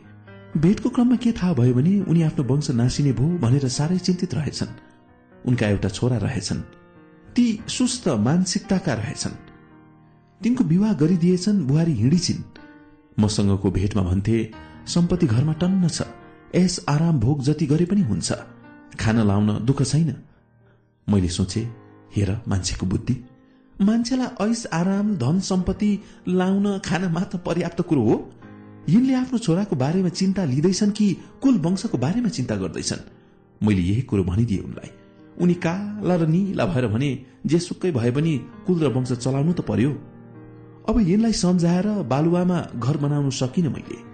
भेटको 0.58 0.90
क्रममा 0.90 1.16
के 1.16 1.32
थाहा 1.32 1.54
भयो 1.54 1.74
भने 1.74 2.00
उनी 2.02 2.22
आफ्नो 2.22 2.44
वंश 2.46 2.72
नासिने 2.72 3.12
भो 3.14 3.38
भनेर 3.38 3.68
साह्रै 3.68 3.98
चिन्तित 3.98 4.34
रहेछन्। 4.34 4.68
उनका 5.46 5.68
एउटा 5.68 5.90
छोरा 5.90 6.18
रहेछन्। 6.18 6.62
ती 7.36 7.60
सुस्त 7.68 8.08
मानसिकताका 8.08 8.94
रहेछन्। 8.94 9.32
तिनको 10.44 10.64
विवाह 10.64 10.94
गरिदिएछन् 10.94 11.68
बुहारी 11.68 11.94
हिँडिछिन्। 11.94 12.44
मसँगको 13.20 13.72
भेटमा 13.72 14.04
भन्थे 14.04 14.67
सम्पत्ति 14.88 15.28
घरमा 15.28 15.54
टन्न 15.54 15.88
छ। 15.88 16.02
यस 16.56 16.86
आराम 16.90 17.20
भोग 17.20 17.42
जति 17.42 17.66
गरे 17.66 17.86
पनि 17.86 18.02
हुन्छ। 18.02 18.32
खाना 19.00 19.24
लाउन 19.24 19.66
दुःख 19.66 19.84
छैन। 19.84 20.16
मैले 21.10 21.28
सोचे 21.28 21.62
हेर 22.16 22.42
मान्छेको 22.48 22.86
बुद्धि। 22.86 23.16
मान्छेलाई 23.82 24.50
ऐस 24.50 24.66
आराम 24.74 25.16
धन 25.16 25.40
सम्पत्ति 25.40 26.00
लाउन 26.28 26.80
खान 26.80 27.12
मात्र 27.12 27.38
पर्याप्त 27.38 27.82
कुरो 27.82 28.02
हो। 28.02 28.32
यिनले 28.90 29.14
आफ्नो 29.14 29.40
छोराको 29.40 29.76
बारेमा 29.76 30.10
चिन्ता 30.10 30.46
लिँदैछन् 30.46 30.92
कि 30.92 31.18
कुल 31.42 31.58
वंशको 31.58 31.98
बारेमा 31.98 32.30
चिन्ता 32.30 32.56
गर्दैछन्? 32.56 33.04
मैले 33.64 33.82
यही 33.82 34.02
कुरो 34.02 34.24
भनिदिए 34.24 34.60
उनलाई। 34.60 34.90
उनी 35.42 35.54
काला 35.54 36.16
र 36.16 36.28
निला 36.28 36.66
भएर 36.66 36.88
भने 36.88 37.26
जे 37.46 37.60
सुक्कै 37.60 37.92
भए 37.92 38.12
पनि 38.12 38.38
कुल 38.68 38.80
र 38.80 38.88
वंश 38.88 39.12
चलाउनु 39.12 39.54
त 39.54 39.62
पर्यो। 39.62 39.92
अब 40.90 41.00
यिनलाई 41.00 41.34
सम्झाएर 41.34 41.88
बालुवामा 41.88 42.68
घर 42.76 42.98
बनाउनु 42.98 43.32
सकिन 43.32 43.68
मैले। 43.68 44.07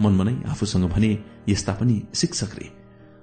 मनमनै 0.00 0.34
आफूसँग 0.50 0.84
भने 0.90 1.18
यस्ता 1.48 1.72
पनि 1.72 2.02
शिक्षक 2.14 2.54
रे। 2.58 2.70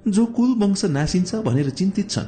जो 0.08 0.26
कुल 0.26 0.52
वंश 0.60 0.85
नासिन्छ 0.85 1.35
भनेर 1.46 1.69
चिन्तित 1.69 2.10
छन् 2.10 2.28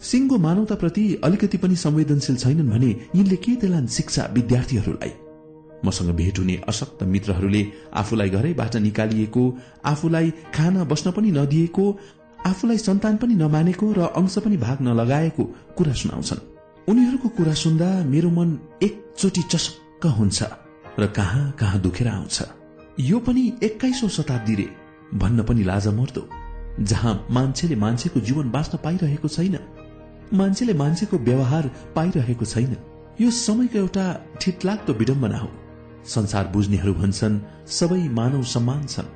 सिंगो 0.00 0.36
मानवताप्रति 0.38 1.04
अलिकति 1.24 1.58
पनि 1.58 1.76
संवेदनशील 1.76 2.36
छैनन् 2.36 2.70
भने 2.70 2.90
यिनले 3.14 3.36
के 3.36 3.56
देलान् 3.56 3.86
शिक्षा 3.86 4.28
विद्यार्थीहरूलाई? 4.32 5.12
मसँग 5.84 6.10
भेट 6.10 6.38
हुने 6.38 6.56
अशक्त 6.68 7.02
मित्रहरूले 7.02 7.62
आफूलाई 7.94 8.30
घरैबाट 8.30 8.76
निकालिएको 8.76 9.42
आफूलाई 9.84 10.30
खान 10.54 10.84
बस्न 10.84 11.10
पनि 11.10 11.30
नदिएको 11.30 11.84
आफूलाई 12.46 12.78
सन्तान 12.78 13.16
पनि 13.16 13.34
नमानेको 13.34 13.92
र 13.92 14.00
अंश 14.16 14.38
पनि 14.38 14.56
भाग 14.56 14.78
नलगाएको 14.82 15.44
कुरा 15.76 15.92
सुनाउँछन्। 15.92 16.46
उनीहरूको 16.88 17.28
कुरा 17.28 17.54
सुन्दा 17.54 17.88
मेरो 18.04 18.30
मन 18.30 18.58
एकचोटि 18.82 19.42
चसक्क 19.42 20.06
हुन्छ 20.18 20.42
र 20.98 21.06
कहाँ 21.06 21.50
कहाँ 21.58 21.80
दुखेर 21.80 22.08
आउँछ। 22.08 22.57
यो 23.00 23.18
पनि 23.18 23.42
एक्काइसौं 23.62 24.08
शताब्दी 24.08 24.54
रे 24.54 24.66
भन्न 25.14 25.42
पनि 25.42 25.62
लाज 25.62 25.86
मर्दो। 25.88 26.22
जहाँ 26.80 27.26
मान्छेले 27.30 27.76
मान्छेको 27.76 28.20
जीवन 28.20 28.50
बाँच्न 28.50 28.78
पाइरहेको 28.84 29.28
छैन 29.28 29.58
मान्छेले 30.34 30.74
मान्छेको 30.74 31.18
व्यवहार 31.18 31.70
पाइरहेको 31.96 32.44
छैन। 32.44 32.76
यो 33.20 33.30
समयको 33.30 33.78
एउटा 33.78 34.04
ठिटलाग्दो 34.40 34.92
विडम्बना 34.92 35.38
हो। 35.38 35.50
संसार 36.06 36.48
बुझ्नेहरू 36.48 36.94
भन्छन् 36.94 37.40
सबै 37.68 38.02
मानव 38.08 38.42
सम्मान 38.42 38.86
छन्। 38.86 39.14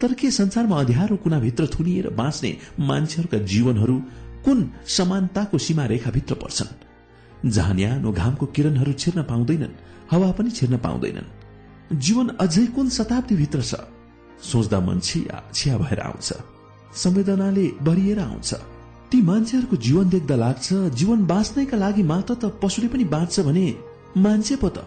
तर 0.00 0.14
के 0.14 0.30
संसारमा 0.30 0.80
अध्यारो 0.80 1.16
कुनाभित्र 1.16 1.66
थुनिएर 1.66 2.10
बाँच्ने 2.14 2.56
मान्छेहरूका 2.80 3.38
जीवनहरू 3.44 4.00
कुन 4.44 4.70
समानताको 4.86 5.58
सीमा 5.58 5.84
रेखाभित्र 5.86 6.34
पर्छन्? 6.34 7.50
जहाँ 7.50 7.74
न्यानो 7.74 8.12
घामको 8.12 8.46
किरणहरू 8.46 8.92
छिर्न 8.92 9.22
पाउँदैनन् 9.22 9.80
हावा 10.10 10.32
पनि 10.32 10.50
छिर्न 10.50 10.78
पाउँदैनन्। 10.78 11.43
जीवन 11.92 12.28
अझै 12.28 12.66
कुन 12.66 12.88
शताब्दीभित्र 12.88 13.62
छ? 13.62 13.74
सोच्दा 14.42 14.80
मन 14.80 15.00
छिया 15.00 15.42
छिया 15.54 15.78
भएर 15.78 16.00
आउँछ। 16.00 16.32
संवेदनाले 16.96 17.68
भरिएर 17.82 18.18
आउँछ। 18.18 18.54
ती 19.10 19.22
मान्छेहरूको 19.22 19.76
जीवन 19.76 20.08
देख्दा 20.08 20.36
लाग्छ 20.36 20.72
जीवन 20.72 21.26
बाँच्नैका 21.26 21.76
लागि 21.76 22.02
मात्र 22.02 22.34
त 22.34 22.44
पशुले 22.62 22.88
पनि 22.88 23.04
बाँच्छ 23.04 23.40
भने 23.40 23.66
मान्छे 24.16 24.56
पो 24.56 24.68
त। 24.68 24.84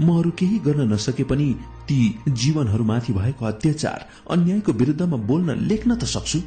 म 0.00 0.18
अरू 0.18 0.30
केही 0.30 0.58
गर्न 0.58 0.92
नसके 0.92 1.24
पनि 1.24 1.54
ती 1.88 2.18
जीवनहरूमाथि 2.28 3.12
भएको 3.12 3.44
अत्याचार 3.44 4.08
अन्यायको 4.30 4.72
विरुद्धमा 4.72 5.16
बोल्न 5.16 5.50
लेख्न 5.50 5.96
त 5.96 6.04
सक्छु। 6.04 6.38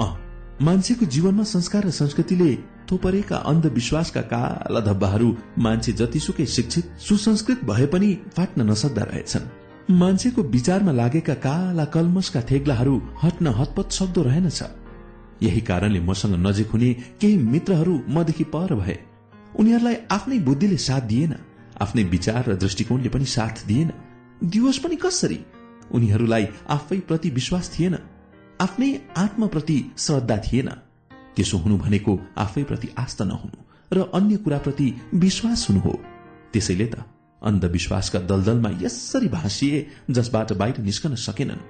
अ 0.00 0.06
मान्छेको 0.62 1.06
जीवनमा 1.06 1.44
संस्कार 1.44 1.86
र 1.86 1.90
संस्कृतिले 1.90 2.75
थोपरेका 2.90 3.36
अन्धविश्वासका 3.36 4.20
काला 4.22 4.80
धब्बाहरू 4.80 5.28
मान्छे 5.58 5.92
जतिसुकै 5.92 6.46
शिक्षित 6.46 6.84
सुसंस्कृत 6.98 7.64
भए 7.64 7.86
पनि 7.86 8.10
फाट्न 8.36 8.70
नसक्दा 8.70 9.02
रहेछन्। 9.02 9.48
मान्छेको 9.90 10.42
विचारमा 10.42 10.92
लागेका 10.92 11.34
काला 11.34 11.84
कलमसका 11.84 12.40
थेग्लाहरू 12.50 13.00
हट्न 13.22 13.46
हतपत 13.46 13.92
सक्दो 13.92 14.22
रहेनछ। 14.22 14.62
यही 15.42 15.60
कारणले 15.60 16.00
मसँग 16.00 16.34
नजिक 16.46 16.70
हुने 16.70 16.92
केही 17.20 17.36
मित्रहरू 17.36 18.00
मदेखि 18.08 18.44
पर 18.44 18.74
भए। 18.74 18.98
उनीहरूलाई 19.58 19.96
आफ्नै 20.10 20.38
बुद्धिले 20.38 20.76
साथ 20.76 21.00
दिएन 21.00 21.34
आफ्नै 21.80 22.02
विचार 22.04 22.50
र 22.50 22.56
दृष्टिकोणले 22.56 23.08
पनि 23.08 23.24
साथ 23.26 23.66
दिएन। 23.66 23.92
दिवस 24.44 24.78
पनि 24.78 24.96
कसरी? 24.96 25.38
उनीहरूलाई 25.92 26.46
आफै 26.68 26.98
प्रति 27.00 27.30
विश्वास 27.30 27.70
थिएन 27.78 27.98
आफ्नै 28.60 28.90
आत्मप्रति 29.16 29.78
श्रद्धा 29.98 30.36
थिएन। 30.36 30.68
त्यसो 31.36 31.58
हुनु 31.58 31.76
भनेको 31.78 32.20
आफैप्रति 32.38 32.88
आस्था 32.98 33.24
नहुनु 33.24 33.58
र 33.92 34.10
अन्य 34.14 34.36
कुराप्रति 34.36 34.94
विश्वास 35.14 35.66
हुनु 35.70 35.80
हो। 35.80 36.00
त्यसैले 36.52 36.86
त 36.86 37.04
अन्धविश्वासका 37.42 38.18
दलदलमा 38.20 38.70
यसरी 38.82 39.28
भाँसिए 39.28 39.86
जसबाट 40.10 40.52
बाहिर 40.52 40.78
निस्कन 40.78 41.14
सकेनन्। 41.14 41.62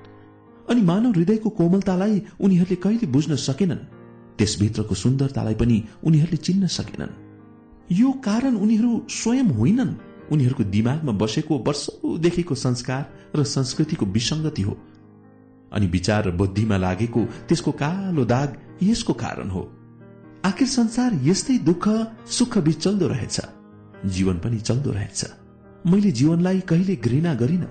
अनि 0.70 0.82
मानव 0.82 1.10
हृदयको 1.10 1.50
कोमलतालाई 1.50 2.22
उनीहरूले 2.40 2.76
कहिले 2.76 3.06
बुझ्न 3.06 3.36
सकेनन्? 3.36 3.78
त्यसभित्रको 4.38 4.94
सुन्दरतालाई 4.94 5.54
पनि 5.54 5.84
उनीहरूले 6.04 6.36
चिन्न 6.36 6.66
सकेनन्। 6.66 7.12
यो 7.92 8.12
कारण 8.12 8.54
उनीहरू 8.56 9.06
स्वयं 9.10 9.48
होइनन्। 9.50 9.94
उनीहरूको 10.32 10.64
दिमागमा 10.64 11.12
बसेको 11.12 11.58
वर्षौदेखिको 11.58 12.54
संस्कार 12.54 13.02
र 13.36 13.44
संस्कृतिको 13.44 14.06
विसङ्गति 14.06 14.62
हो। 14.62 14.78
अनि 15.72 15.86
विचार 15.86 16.28
र 16.28 16.30
बुद्धिमा 16.30 16.76
लागेको 16.76 17.24
त्यसको 17.48 17.72
कालो 17.72 18.24
दाग 18.24 18.48
यसको 18.82 19.12
कारण 19.12 19.50
हो। 19.50 19.72
आखिर 20.44 20.68
संसार 20.68 21.20
यस्तै 21.22 21.58
दुःख 21.58 21.88
सुख 22.26 22.58
बीच 22.58 22.78
चल्दो 22.78 23.08
रहेछ। 23.08 23.40
जीवन 24.06 24.38
पनि 24.38 24.60
चल्दो 24.60 24.90
रहेछ। 24.90 25.24
मैले 25.86 26.10
जीवनलाई 26.10 26.60
कहिले 26.60 26.96
घृणा 26.96 27.34
गरिन। 27.34 27.66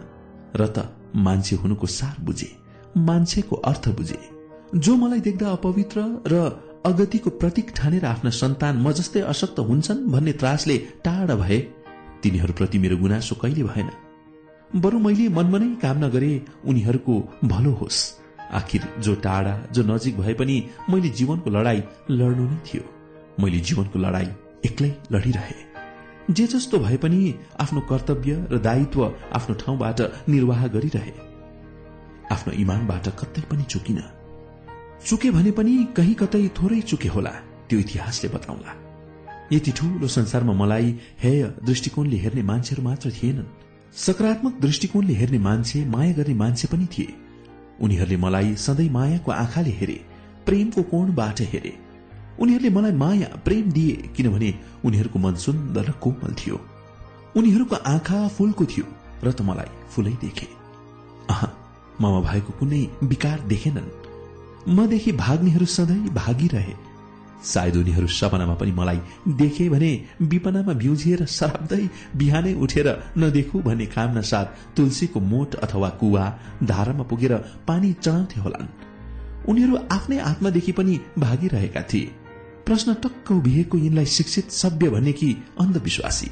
र 0.56 0.68
त 0.68 0.96
मान्छे 1.16 1.56
हुनुको 1.56 1.88
सार 1.88 2.16
बुझे 2.24 2.56
मान्छेको 2.98 3.56
अर्थ 3.56 3.90
बुझे। 3.90 4.20
जो 4.76 4.96
मलाई 4.96 5.20
देख्दा 5.20 5.50
अपवित्र 5.50 6.24
र 6.28 6.62
अगतिको 6.86 7.30
प्रतीक 7.30 7.72
ठानेर 7.76 8.06
आफ्ना 8.06 8.30
सन्तान 8.30 8.78
म 8.78 8.92
जस्तै 8.92 9.20
अशक्त 9.20 9.60
हुन्छन् 9.60 10.08
भन्ने 10.08 10.34
त्रासले 10.34 10.78
टाढा 10.78 11.36
भए 11.36 11.60
तिनीहरूप्रति 12.24 12.78
मेरो 12.78 12.98
गुनासो 12.98 13.36
कहिले 13.36 13.64
भएन। 13.64 13.90
बरु 14.76 15.00
मैले 15.00 15.30
मनमनै 15.30 15.76
कामना 15.76 16.08
गरे 16.08 16.46
उनीहरूको 16.66 17.14
भलो 17.44 17.72
होस्। 17.72 18.25
आखिर 18.52 18.94
जो 19.00 19.16
टाढा 19.16 19.66
जो 19.72 19.84
नजिक 19.84 20.18
भए 20.18 20.34
पनि 20.34 20.70
मैले 20.90 21.10
जीवनको 21.10 21.50
लडाई 21.50 21.84
लड्नु 22.12 22.50
नै 22.50 22.58
थियो। 22.58 22.84
मैले 23.44 23.60
जीवनको 23.60 24.00
लडाई 24.00 24.28
एक्लै 24.66 24.94
लडिरहे। 25.12 25.76
जे 26.34 26.48
जस्तो 26.48 26.80
भए 26.80 26.98
पनि 26.98 27.36
आफ्नो 27.60 27.82
कर्तव्य 27.82 28.48
र 28.52 28.58
दायित्व 28.58 29.14
आफ्नो 29.34 29.56
ठाउँबाट 29.56 30.02
निर्वाह 30.30 30.68
गरिरहे। 30.68 31.14
आफ्नो 32.32 32.54
इमानबाट 32.54 33.08
कतै 33.08 33.42
पनि 33.42 33.64
चुकिन। 33.64 34.04
चुके 35.06 35.32
भने 35.32 35.52
पनि 35.52 35.88
कहीँ 35.98 36.14
कतै 36.14 36.48
थोरै 36.48 36.82
चुके 36.82 37.08
होला 37.08 37.30
त्यो 37.70 37.80
इतिहासले 37.80 38.30
बताउला। 38.30 38.74
यति 39.52 39.72
ठूलो 39.72 40.08
संसारमा 40.08 40.54
मलाई 40.54 41.00
हेय 41.24 41.44
दृष्टिकोणले 41.66 42.18
हेर्ने 42.18 42.44
मान्छेहरू 42.44 42.84
मात्र 42.84 43.12
थिएनन्। 43.12 43.46
सकारात्मक 43.94 44.60
दृष्टिकोणले 44.62 45.14
हेर्ने 45.14 45.38
मान्छे 45.38 45.86
माया 45.86 46.14
गर्ने 46.14 46.34
मान्छे 46.34 46.68
पनि 46.68 46.86
थिए। 46.86 47.25
उनीहरूले 47.82 48.18
मलाई 48.18 48.56
सधैँ 48.56 48.90
मायाको 48.90 49.32
आँखाले 49.32 49.70
हेरे 49.70 50.06
प्रेमको 50.46 50.84
कोणबाट 50.84 51.42
हेरे। 51.42 51.74
उनीहरूले 52.40 52.70
मलाई 52.70 52.92
माया 52.92 53.28
प्रेम 53.46 53.72
दिए 53.72 53.96
किनभने 54.16 54.54
उनीहरूको 54.86 55.20
मन 55.20 55.36
सुन्दर 55.36 55.86
र 55.86 55.92
कोमल 55.92 56.34
थियो। 56.34 56.62
उनीहरूको 57.38 57.76
आँखा 57.76 58.28
फूलको 58.28 58.66
थियो 58.66 58.86
र 59.24 59.32
त 59.32 59.42
मलाई 59.42 59.70
फूलै 59.90 60.12
देखे। 60.12 60.48
आह 61.30 61.46
ममा 62.02 62.20
भएको 62.22 62.52
कुनै 62.60 62.88
विकार 63.04 63.40
देखेनन्? 63.40 63.90
मदेखि 64.70 65.12
भाग्नेहरू 65.12 65.66
सधैँ 65.66 66.10
भागिरहे। 66.10 66.85
सायद 67.46 67.76
उनीहरू 67.76 68.08
सपनामा 68.08 68.54
पनि 68.54 68.72
मलाई 68.72 69.00
देखे 69.28 69.70
भने 69.70 70.06
विपनामा 70.22 70.74
बिउजिएर 70.74 71.26
सराप्दै 71.26 71.90
बिहानै 72.16 72.54
उठेर 72.54 72.88
नदेखु 73.18 73.60
भन्ने 73.60 73.86
कामना 73.86 74.22
साथ 74.22 74.46
तुलसीको 74.78 75.20
मोट 75.20 75.56
अथवा 75.56 75.90
कुवा 75.90 76.40
धारामा 76.64 77.04
पुगेर 77.04 77.34
पानी 77.68 77.94
चढाउँथे 77.94 78.40
होलान्। 78.40 78.68
उनीहरू 79.50 79.78
आफ्नै 79.92 80.18
आत्मादेखि 80.20 80.72
पनि 80.72 81.00
भागिरहेका 81.20 81.82
थिए। 81.82 82.12
प्रश्न 82.66 82.94
टक्क 82.94 83.32
उभिएको 83.32 83.78
यिनलाई 83.78 84.06
शिक्षित 84.06 84.52
सभ्य 84.52 84.90
भन्ने 84.90 85.12
कि 85.12 85.38
अन्धविश्वासी? 85.60 86.32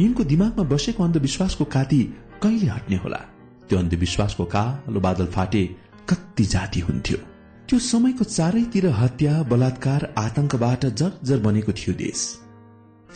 यिनको 0.00 0.24
दिमागमा 0.24 0.64
बसेको 0.64 1.04
अन्धविश्वासको 1.04 1.64
काती 1.64 2.02
कहिले 2.42 2.66
हट्ने 2.66 2.96
होला? 2.96 3.20
त्यो 3.68 3.78
अन्धविश्वासको 3.78 4.44
कालो 4.44 5.00
बादल 5.00 5.26
फाटे 5.26 5.64
कति 6.08 6.44
जाति 6.44 6.80
हुन्थ्यो। 6.80 7.31
त्यो 7.72 7.78
समयको 7.80 8.24
चारैतिर 8.24 8.86
हत्या 8.86 9.42
बलात्कार 9.42 10.02
आतंकबाट 10.18 10.84
जर्जर 10.86 11.38
बनेको 11.38 11.72
थियो 11.72 11.92
देश। 11.94 12.20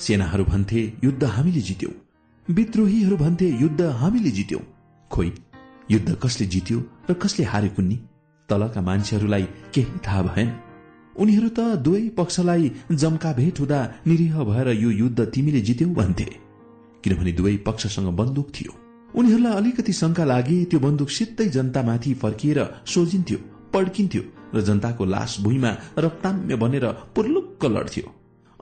सेनाहरू 0.01 0.45
भन्थे 0.45 0.81
युद्ध 1.05 1.25
हामीले 1.25 1.61
जित्यौ। 1.61 1.91
विद्रोहीहरू 2.49 3.17
भन्थे 3.17 3.49
युद्ध 3.61 3.81
हामीले 3.81 4.31
जित्यौ। 4.31 4.59
खोइ 5.11 5.33
युद्ध 5.91 6.15
कसले 6.23 6.47
जित्यो 6.47 6.79
र 7.11 7.15
कसले 7.15 7.45
हारे 7.45 7.69
कुन्नी? 7.69 7.97
तलका 8.49 8.81
मान्छेहरूलाई 8.81 9.43
केही 9.75 9.99
थाहा 10.07 10.23
भएन। 10.23 10.49
उनीहरू 11.17 11.49
त 11.49 11.61
दुवै 11.77 12.09
पक्षलाई 12.09 12.71
जम्का 12.93 13.33
भेट 13.33 13.61
हुँदा 13.61 13.81
निरीह 14.07 14.39
भएर 14.43 14.69
यो 14.69 14.91
युद्ध 14.91 15.27
तिमीले 15.35 15.61
जित्यौ 15.61 15.89
भन्थे। 15.89 16.29
किनभने 17.05 17.33
दुवै 17.33 17.57
पक्षसँग 17.57 18.09
बन्दुक 18.17 18.49
थियो। 18.51 18.73
उनीहरूलाई 19.15 19.53
अलिकति 19.53 19.93
शंका 19.93 20.25
लागे 20.25 20.65
त्यो 20.65 20.81
बन्दुक 20.81 21.11
सित्तै 21.11 21.49
जनतामाथि 21.49 22.15
फर्किएर 22.15 22.63
सोझिन्थ्यो 22.87 23.39
पड्किन्थ्यो 23.75 24.23
र 24.55 24.61
जनताको 24.61 25.05
लास 25.05 25.37
भुइँमा 25.41 25.77
रक्ताम्य 25.99 26.57
बनेर 26.57 26.87
पुर्लुक्क 27.15 27.65
लड्थ्यो। 27.65 28.15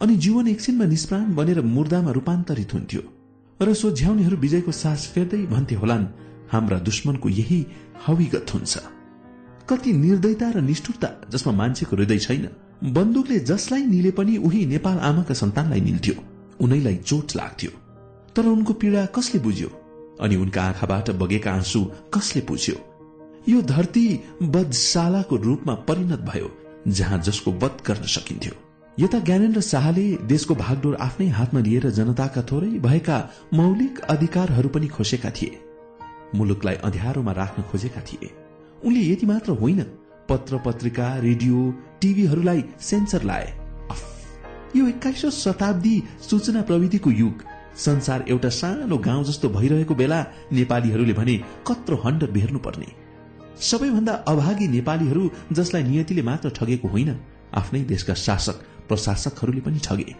अनि 0.03 0.17
जीवन 0.17 0.49
एकछिनमा 0.49 0.85
निष्प्राण 0.85 1.35
बनेर 1.35 1.61
मुर्दामा 1.61 2.11
रूपान्तरित 2.11 2.75
हुन्थ्यो। 2.75 3.03
र 3.63 3.75
सोझ्याउनेहरू 3.75 4.37
विजयको 4.37 4.73
सास 4.73 5.07
फेर्दै 5.15 5.47
भन्थे 5.47 5.75
होलान् 5.75 6.07
हाम्रा 6.53 6.79
दुश्मनको 6.79 7.29
यही 7.29 7.67
हविगत 8.07 8.55
हुन्छ। 8.55 8.79
कति 9.69 9.93
निर्दयता 9.93 10.51
र 10.51 10.61
निष्ठुरता 10.61 11.09
जसमा 11.31 11.53
मान्छेको 11.53 11.97
हृदय 11.97 12.19
छैन। 12.19 12.49
बन्दुकले 12.85 13.39
जसलाई 13.39 13.85
निले 13.87 14.11
पनि 14.11 14.37
उही 14.37 14.67
नेपाल 14.67 14.99
आमाका 14.99 15.35
सन्तानलाई 15.35 15.81
निल्थ्यो। 15.81 16.15
उनैलाई 16.61 16.97
चोट 16.97 17.37
लाग्थ्यो। 17.37 17.71
तर 18.37 18.47
उनको 18.47 18.73
पीड़ा 18.73 19.07
कसले 19.07 19.41
बुझ्यो? 19.41 19.69
अनि 20.21 20.37
उनका 20.37 20.63
आँखाबाट 20.63 21.11
बगेका 21.11 21.53
आँसु 21.53 21.85
कसले 22.15 22.43
पुछ्यो 22.43 22.75
यो 23.49 23.61
धरती 23.63 24.21
बदशालाको 24.43 25.37
रूपमा 25.37 25.75
परिणत 25.89 26.21
भयो 26.25 26.51
जहाँ 26.89 27.19
जसको 27.19 27.53
वध 27.53 27.83
गर्न 27.87 28.07
सकिन्थ्यो। 28.09 28.53
यता 28.99 29.19
ज्ञानेन्द्र 29.19 29.61
शाहले 29.61 30.05
देशको 30.25 30.55
भागडोर 30.55 30.95
आफ्नै 31.01 31.27
हातमा 31.29 31.61
लिएर 31.61 31.91
जनताका 31.91 32.43
थोरै 32.43 32.79
भएका 32.79 33.19
मौलिक 33.55 34.01
अधिकारहरू 34.09 34.69
पनि 34.69 34.89
खोसेका 34.89 35.31
थिए। 35.31 35.61
मुलुकलाई 36.35 36.75
अध्यारोमा 36.85 37.33
राख्न 37.33 37.63
खोजेका 37.63 38.01
थिए। 38.01 38.31
उनले 38.85 39.01
यति 39.01 39.27
मात्र 39.27 39.53
होइन 39.53 39.83
पत्र 40.29 40.59
पत्रिका 40.59 41.17
रेडियो 41.19 41.71
टिभीहरूलाई 42.01 42.65
सेन्सर 42.81 43.23
लाए। 43.23 43.53
यो 44.77 44.87
एक्काइसौँ 44.89 45.31
शताब्दी 45.31 46.03
सूचना 46.31 46.63
प्रविधिको 46.63 47.11
युग। 47.11 47.45
संसार 47.77 48.25
एउटा 48.29 48.49
सानो 48.49 48.99
गाउँ 48.99 49.25
जस्तो 49.25 49.49
भइरहेको 49.51 49.95
बेला 49.95 50.27
नेपालीहरूले 50.53 51.13
भने 51.13 51.37
कत्रो 51.67 51.97
हण्ड 51.97 52.31
बेर्नु 52.31 52.59
पर्ने 52.59 53.04
सबैभन्दा 53.61 54.13
अभागी 54.13 54.69
नेपालीहरू 54.69 55.31
जसलाई 55.53 55.83
नियतिले 55.83 56.23
मात्र 56.23 56.51
ठगेको 56.51 56.89
होइन 56.89 57.17
आफ्नै 57.55 57.81
देशका 57.85 58.15
शासक 58.15 58.57
प्रशासकहरूले 58.89 59.61
पनि 59.61 59.79
ठगे। 59.79 60.15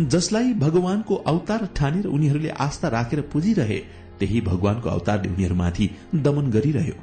जसलाई 0.00 0.52
भगवानको 0.54 1.14
अवतार 1.14 1.68
ठानेर 1.76 2.06
उनीहरूले 2.06 2.48
आस्था 2.48 2.88
राखेर 2.88 3.20
पुजिरहे 3.32 3.78
त्यही 4.18 4.40
भगवानको 4.40 4.88
अवतारले 4.90 5.28
उनीहरूमाथि 5.28 5.90
दमन 6.14 6.50
गरिरह्यो। 6.50 6.94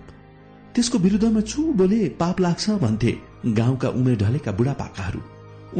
त्यसको 0.75 0.97
विरूद्धमा 0.97 1.41
छु 1.41 1.63
बोले 1.73 2.09
पाप 2.19 2.39
लाग्छ 2.39 2.69
भन्थे 2.83 3.11
गाउँका 3.47 3.89
उमेर 3.89 4.17
ढलेका 4.17 4.51
बुढापाकाहरू। 4.51 5.21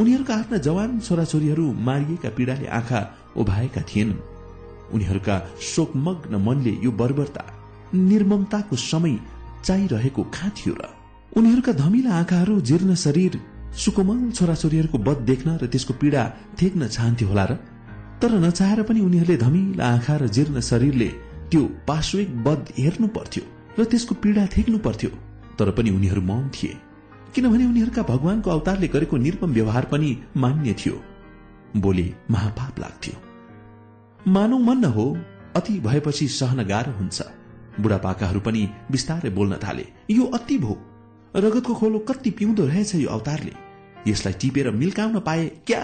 उनीहरूका 0.00 0.34
आफ्ना 0.34 0.58
जवान 0.58 1.00
छोराछोरीहरू 1.00 1.72
मारिएका 1.72 2.28
पीड़ाले 2.28 2.66
आँखा 2.66 3.00
उभाएका 3.36 3.80
थिएनन्। 3.80 4.24
उनीहरूका 4.94 5.36
शोकमग्न 5.62 6.36
मनले 6.36 6.72
यो 6.84 6.90
बर्बरता 6.92 7.44
निर्ममताको 7.94 8.76
समय 8.76 9.18
चाहिरहेको 9.66 10.22
कहाँ 10.22 10.50
थियो 10.50 10.74
र? 10.74 10.82
उनीहरूका 11.36 11.72
धमिला 11.72 12.14
आँखाहरू 12.14 12.60
जीर्ण 12.60 12.94
शरीर 12.94 13.40
सुकोमल 13.74 14.30
छोराछोरीहरूको 14.30 14.98
बध 14.98 15.18
देख्न 15.26 15.58
र 15.62 15.66
त्यसको 15.66 15.94
पीड़ा 15.94 16.22
थेक्न 16.62 16.88
चाहन्थ्यो 16.88 17.28
होला 17.28 17.44
र? 17.44 17.54
तर 18.22 18.30
नचाहेर 18.38 18.82
पनि 18.82 19.00
उनीहरूले 19.00 19.36
धमिला 19.36 19.86
आँखा 19.86 20.16
र 20.16 20.26
जीर्ण 20.26 20.60
शरीरले 20.60 21.08
त्यो 21.50 21.62
पार्श्विक 21.88 22.44
बध 22.44 22.72
हेर्नु 22.78 23.08
पर्थ्यो 23.08 23.42
र 23.78 23.84
त्यसको 23.84 24.14
पीड़ा 24.14 24.46
थेक्नु 24.46 24.78
पर्थ्यो। 24.78 25.10
तर 25.58 25.70
पनि 25.70 25.90
उनीहरू 25.90 26.22
मौन 26.22 26.48
थिए। 26.48 26.76
किनभने 27.34 27.64
उनीहरूका 27.66 28.02
भगवानको 28.02 28.50
अवतारले 28.50 28.88
गरेको 28.88 29.16
निर्मम 29.16 29.52
व्यवहार 29.52 29.84
पनि 29.84 30.18
मान्य 30.36 30.72
थियो। 30.72 30.96
बोले 31.76 32.14
महापाप 32.30 32.78
लाग्थ्यो। 32.80 33.16
मानौ 34.30 34.58
मन 34.58 34.84
हो 34.84 35.18
अति 35.56 35.80
भएपछि 35.80 36.28
सहन 36.28 36.64
गाह्रो 36.64 36.92
हुन्छ। 36.92 37.22
बुढापाकाहरू 37.80 38.40
पनि 38.40 38.68
बिस्तारै 38.90 39.30
बोल्न 39.30 39.58
थाले। 39.62 39.86
यो 40.10 40.24
अति 40.34 40.58
भो। 40.58 40.78
रगतको 41.36 41.74
खोलो 41.74 41.98
कति 41.98 42.30
पिउँदो 42.30 42.66
रहेछ 42.66 42.94
यो 42.94 43.08
अवतारले। 43.08 43.52
यसलाई 44.08 44.34
टिपेर 44.40 44.70
मिल्काउन 44.72 45.20
पाए 45.20 45.46
क्या 45.66 45.80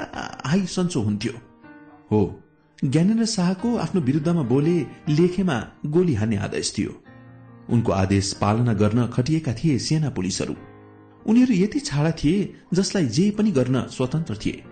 हाई 0.47 0.67
सन्चो 0.67 1.01
हुन्थ्यो। 1.01 1.33
हो 2.11 2.21
ज्ञानेन्द्र 2.85 3.27
शाहको 3.27 3.77
आफ्नो 3.77 4.01
विरुद्धमा 4.01 4.43
बोले 4.43 4.77
लेखेमा 5.09 5.57
गोली 5.87 6.15
हान्ने 6.15 6.37
आदेश 6.37 6.75
थियो। 6.79 6.93
उनको 7.71 7.93
आदेश 7.93 8.33
पालना 8.33 8.73
गर्न 8.73 9.07
खटिएका 9.07 9.53
थिए 9.55 9.79
सेना 9.79 10.11
पुलिसहरू। 10.11 10.55
उनीहरू 11.27 11.55
यति 11.55 11.81
छाडा 11.81 12.11
थिए 12.11 12.55
जसलाई 12.75 13.07
जे 13.07 13.31
पनि 13.31 13.51
गर्न 13.51 13.87
स्वतन्त्र 13.87 14.37
थिए। 14.37 14.63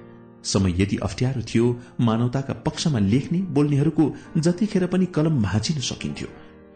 समय 0.44 0.83
यति 0.83 0.97
अप्ठ्यारो 0.97 1.42
थियो 1.42 1.67
मानवताका 2.01 2.54
पक्षमा 2.67 2.99
लेख्ने 2.99 3.38
बोल्नेहरूको 3.54 4.15
जतिखेर 4.36 4.86
पनि 4.86 5.06
कलम 5.06 5.42
भाँचिन 5.42 5.81
सकिन्थ्यो। 5.81 6.28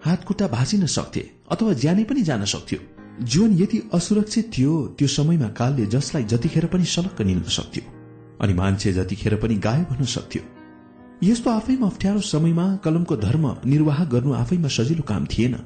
हातखुट्टा 0.04 0.46
भाँचिन 0.48 0.86
सक्थे 0.86 1.22
अथवा 1.52 1.72
ज्यानै 1.82 2.04
पनि 2.04 2.22
जान 2.22 2.44
सक्थ्यो। 2.44 2.78
जीवन 3.22 3.52
यति 3.58 3.78
असुरक्षित 3.94 4.50
थियो 4.54 4.72
त्यो 4.98 5.08
समयमा 5.08 5.48
कालले 5.58 5.86
जसलाई 5.86 6.24
जतिखेर 6.32 6.66
पनि 6.66 6.84
सलक्क 6.84 7.22
निल्न 7.22 7.48
सक्थ्यो 7.58 7.84
अनि 8.42 8.54
मान्छे 8.54 8.92
जतिखेर 8.92 9.34
पनि 9.36 9.54
गायब 9.66 9.88
हुन 9.90 10.04
सक्थ्यो। 10.14 10.42
यस्तो 11.22 11.50
आफैमा 11.50 11.86
अप्ठ्यारो 11.86 12.20
समयमा 12.32 12.66
कलमको 12.84 13.16
धर्म 13.16 13.46
निर्वाह 13.66 14.04
गर्नु 14.04 14.32
आफैमा 14.34 14.68
सजिलो 14.76 15.02
काम 15.08 15.26
थिएन। 15.26 15.56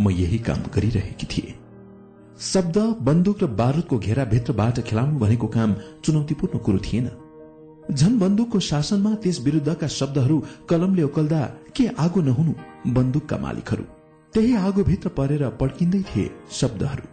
म 0.00 0.10
यही 0.12 0.38
काम 0.38 0.60
गरिरहेकी 0.74 1.26
थिए। 1.26 1.54
शब्द 2.42 2.78
बन्दुक 3.02 3.42
र 3.42 3.46
बारूदको 3.56 3.98
घेराभित्रबाट 3.98 4.80
खेलाउनु 4.88 5.18
भनेको 5.18 5.46
काम 5.56 5.74
चुनौतीपूर्ण 6.04 6.58
कुरो 6.58 6.78
थिएन। 6.78 7.06
झन 7.90 8.18
बन्दुकको 8.18 8.58
शासनमा 8.60 9.14
त्यस 9.14 9.40
विरुद्धका 9.40 9.86
शब्दहरू 9.88 10.42
कलमले 10.68 11.02
उकल्दा 11.02 11.40
के 11.76 11.86
आगो 11.98 12.20
नहुनु 12.20 12.52
बन्दुकका 12.92 13.36
मालिकहरू। 13.38 13.84
त्यही 14.32 14.54
आगोभित्र 14.56 15.08
परेर 15.08 15.48
पड्किँदै 15.60 16.02
थिए 16.02 16.30
शब्दहरू। 16.52 17.06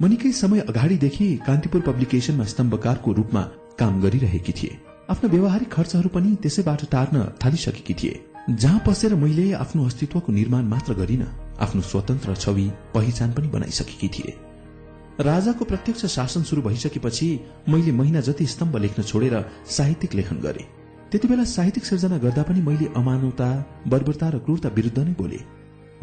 म 0.00 0.06
निकै 0.06 0.32
समय 0.32 0.60
अगाडिदेखि 0.60 1.26
कान्तिपुर 1.46 1.80
पब्लिकेशनमा 1.80 2.44
स्तम्भकारको 2.44 3.12
रूपमा 3.12 3.42
काम 3.78 4.00
गरिरहेकी 4.00 4.52
थिए। 4.52 4.78
आफ्नो 5.10 5.28
व्यावहारिक 5.28 5.72
खर्चहरू 5.72 6.08
पनि 6.08 6.34
त्यसैबाट 6.42 6.84
टार्न 6.90 7.24
थालिसकेकी 7.44 7.94
थिए। 7.94 8.20
जहाँ 8.50 8.82
पसेर 8.86 9.14
मैले 9.14 9.52
आफ्नो 9.54 9.86
अस्तित्वको 9.86 10.32
निर्माण 10.32 10.64
मात्र 10.64 10.94
गरिन 10.94 11.26
आफ्नो 11.60 11.82
स्वतन्त्र 11.82 12.34
छवि 12.34 12.70
पहिचान 12.94 13.32
पनि 13.32 13.48
बनाइसकेकी 13.48 14.08
थिए। 14.08 14.36
राजाको 15.20 15.64
प्रत्यक्ष 15.64 16.04
शासन 16.06 16.42
शुरू 16.42 16.62
भइसकेपछि 16.62 17.26
मैले 17.68 17.92
महिना 17.92 18.20
जति 18.20 18.46
स्तम्भ 18.46 18.76
लेख्न 18.76 19.02
छोडेर 19.02 19.34
साहित्यिक 19.68 20.14
लेखन 20.14 20.36
गरे। 20.40 20.64
त्यति 21.12 21.28
बेला 21.28 21.44
साहित्यिक 21.44 21.84
सिर्जना 21.84 22.18
गर्दा 22.18 22.42
पनि 22.42 22.60
मैले 22.62 22.86
अमानवता 22.96 23.48
बर्बरता 23.86 24.28
र 24.30 24.38
क्रूरता 24.38 24.68
विरूद्ध 24.68 24.98
नै 24.98 25.14
बोले। 25.18 25.40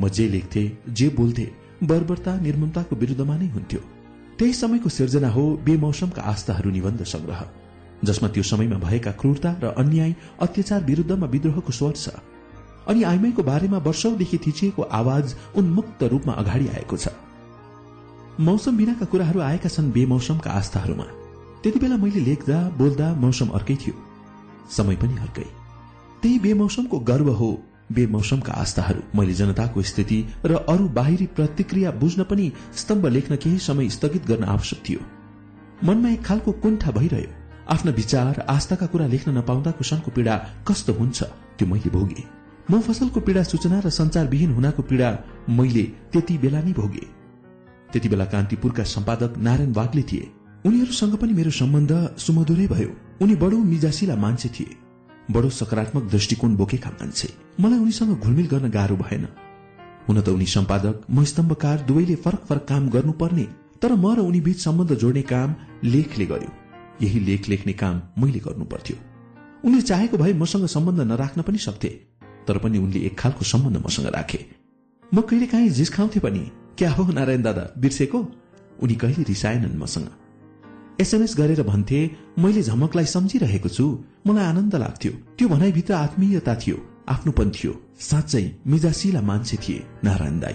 म 0.01 0.09
जे 0.09 0.27
लेख्थे 0.29 0.63
जे 0.93 1.09
बोल्थे 1.17 1.47
बर्बरता 1.83 2.39
निर्ममताको 2.41 2.95
विरूद्धमा 2.95 3.37
नै 3.37 3.47
हुन्थ्यो। 3.49 3.81
त्यही 4.37 4.53
समयको 4.53 4.89
सिर्जना 4.89 5.29
हो 5.29 5.43
बेमौसमका 5.65 6.21
आस्थाहरू 6.21 6.69
निबन्ध 6.71 7.03
संग्रह 7.03 7.45
जसमा 8.05 8.29
त्यो 8.29 8.43
समयमा 8.43 8.77
भएका 8.79 9.11
क्रूरता 9.17 9.51
र 9.63 9.73
अन्याय 9.81 10.15
अत्याचार 10.39 10.83
विरूद्धमा 10.83 11.27
विद्रोहको 11.27 11.71
स्वर 11.73 11.93
छ। 11.97 12.09
अनि 12.87 13.03
आइमाईको 13.03 13.43
बारेमा 13.43 13.77
वर्षौंदेखि 13.81 14.37
थिचिएको 14.37 14.81
आवाज 14.93 15.35
उन्मुक्त 15.57 16.03
रूपमा 16.03 16.33
अगाडि 16.33 16.67
आएको 16.69 16.97
छ। 16.97 17.07
मौसम 18.39 18.77
बिनाका 18.77 19.05
कुराहरू 19.05 19.39
आएका 19.39 19.69
छन् 19.69 19.91
बेमौसमका 19.91 20.51
आस्थाहरूमा। 20.51 21.03
त्यति 21.63 21.79
बेला 21.79 21.97
मैले 21.97 22.19
लेख्दा 22.19 22.57
बोल्दा 22.77 23.13
मौसम 23.13 23.47
अर्कै 23.49 23.75
थियो। 23.75 23.93
समय 24.71 24.95
पनि 24.95 25.17
अर्कै। 25.17 25.45
त्यही 26.21 26.39
बेमौसमको 26.39 26.99
गर्व 26.99 27.29
हो 27.29 27.49
बेमौसमका 27.91 28.53
आस्थाहरू। 28.53 29.01
मैले 29.15 29.33
जनताको 29.33 29.81
स्थिति 29.81 30.19
र 30.45 30.53
अरू 30.69 30.87
बाहिरी 30.89 31.25
प्रतिक्रिया 31.25 31.91
बुझ्न 31.91 32.23
पनि 32.23 32.51
स्तम्भ 32.75 33.05
लेख्न 33.07 33.35
केही 33.35 33.57
समय 33.57 33.89
स्थगित 33.89 34.27
गर्न 34.27 34.43
आवश्यक 34.43 34.83
थियो। 34.89 34.99
मनमा 35.83 36.09
एक 36.09 36.23
खालको 36.23 36.51
कुण्ठा 36.51 36.91
भइरह्यो। 36.91 37.33
आफ्ना 37.69 37.91
विचार 37.91 38.45
आस्थाका 38.49 38.85
कुरा 38.85 39.07
लेख्न 39.07 39.37
नपाउँदाको 39.37 39.83
सनको 39.83 40.11
पीड़ा 40.11 40.37
कस्तो 40.67 40.93
हुन्छ 40.93 41.23
त्यो 41.57 41.67
मैले 41.67 41.89
भोगे। 41.89 42.23
म 42.71 42.81
फसलको 42.81 43.19
पीड़ा 43.19 43.43
सूचना 43.43 43.79
र 43.79 43.89
संचारविहीन 43.89 44.53
हुनाको 44.53 44.81
पीड़ा 44.83 45.09
मैले 45.49 45.83
त्यति 46.13 46.37
बेला 46.37 46.61
नै 46.61 46.73
भोगे। 46.73 47.16
त्यति 47.93 48.09
बेला 48.09 48.25
कान्तिपुरका 48.25 48.83
सम्पादक 48.83 49.37
नारायण 49.37 49.71
वाग्ले 49.73 50.03
थिए। 50.09 50.31
उनीहरूसँग 50.65 51.15
पनि 51.15 51.33
मेरो 51.33 51.51
सम्बन्ध 51.51 51.91
सुमधुरै 52.17 52.67
भयो। 52.67 52.89
उनी 53.21 53.35
बडो 53.35 53.57
मिजासिला 53.63 54.15
मान्छे 54.15 54.49
थिए। 54.49 54.75
बडो 55.31 55.49
सकारात्मक 55.49 56.03
दृष्टिकोण 56.11 56.55
बोकेका 56.55 56.89
मान्छे। 56.99 57.27
मलाई 57.59 57.79
उनीसँग 57.79 58.11
घुलमिल 58.19 58.47
गर्न 58.47 58.69
गाह्रो 58.69 58.95
भएन। 58.97 59.27
हुन 60.07 60.21
त 60.21 60.29
उनी 60.29 60.45
सम्पादक 60.47 60.95
म 61.09 61.23
स्तम्भकार 61.23 61.77
दुवैले 61.87 62.15
फरक 62.15 62.45
फरक 62.49 62.65
काम 62.69 62.89
गर्नुपर्ने 62.89 63.45
तर 63.81 63.91
म 63.95 64.15
र 64.15 64.19
उनी 64.23 64.41
बीच 64.41 64.59
सम्बन्ध 64.59 64.93
जोड्ने 64.95 65.21
काम 65.31 65.55
लेखले 65.83 66.25
गर्यो। 66.25 66.51
यही 67.01 67.19
लेख 67.19 67.49
लेख्ने 67.49 67.73
काम 67.73 68.01
मैले 68.19 68.39
गर्नु 68.39 68.65
पर्थ्यो 68.65 68.95
उनले 69.63 69.81
चाहेको 69.81 70.17
भए 70.17 70.33
मसँग 70.33 70.65
सम्बन्ध 70.65 71.01
नराख्न 71.11 71.41
पनि 71.41 71.57
सक्थे 71.57 71.89
तर 72.47 72.57
पनि 72.57 72.77
उनले 72.77 72.99
एक 73.05 73.17
खालको 73.19 73.45
सम्बन्ध 73.45 73.77
मसँग 73.85 74.07
राखे। 74.15 74.39
म 75.11 75.21
कहिले 75.21 75.47
काहीँ 75.47 75.69
जिस्काउँथे 75.71 76.19
पनि 76.19 76.43
क्या 76.77 76.91
हो 76.91 77.11
नारायण 77.11 77.41
दादा? 77.41 77.73
बिर्सेको? 77.77 78.31
उनी 78.83 78.95
कहिले 78.95 79.23
रिसाएनन् 79.23 79.77
मसँग। 79.77 80.07
एसएमएस 81.01 81.35
गरेर 81.37 81.63
भन्थे 81.63 82.11
मैले 82.39 82.61
झमकलाई 82.63 83.05
सम्झिरहेको 83.05 83.69
छु। 83.69 84.03
मलाई 84.27 84.45
आनन्द 84.45 84.75
लाग्थ्यो। 84.75 85.11
त्यो 85.11 85.47
भनाइभित्र 85.47 85.93
आत्मीयता 85.93 86.55
थियो। 86.55 86.77
आफ्नोपन 87.09 87.49
थियो। 87.49 87.81
साँच्चै 87.99 88.55
मिजासिला 88.67 89.21
मान्छे 89.21 89.57
थिए 89.57 89.83
नारायण 90.03 90.39
दाई। 90.39 90.53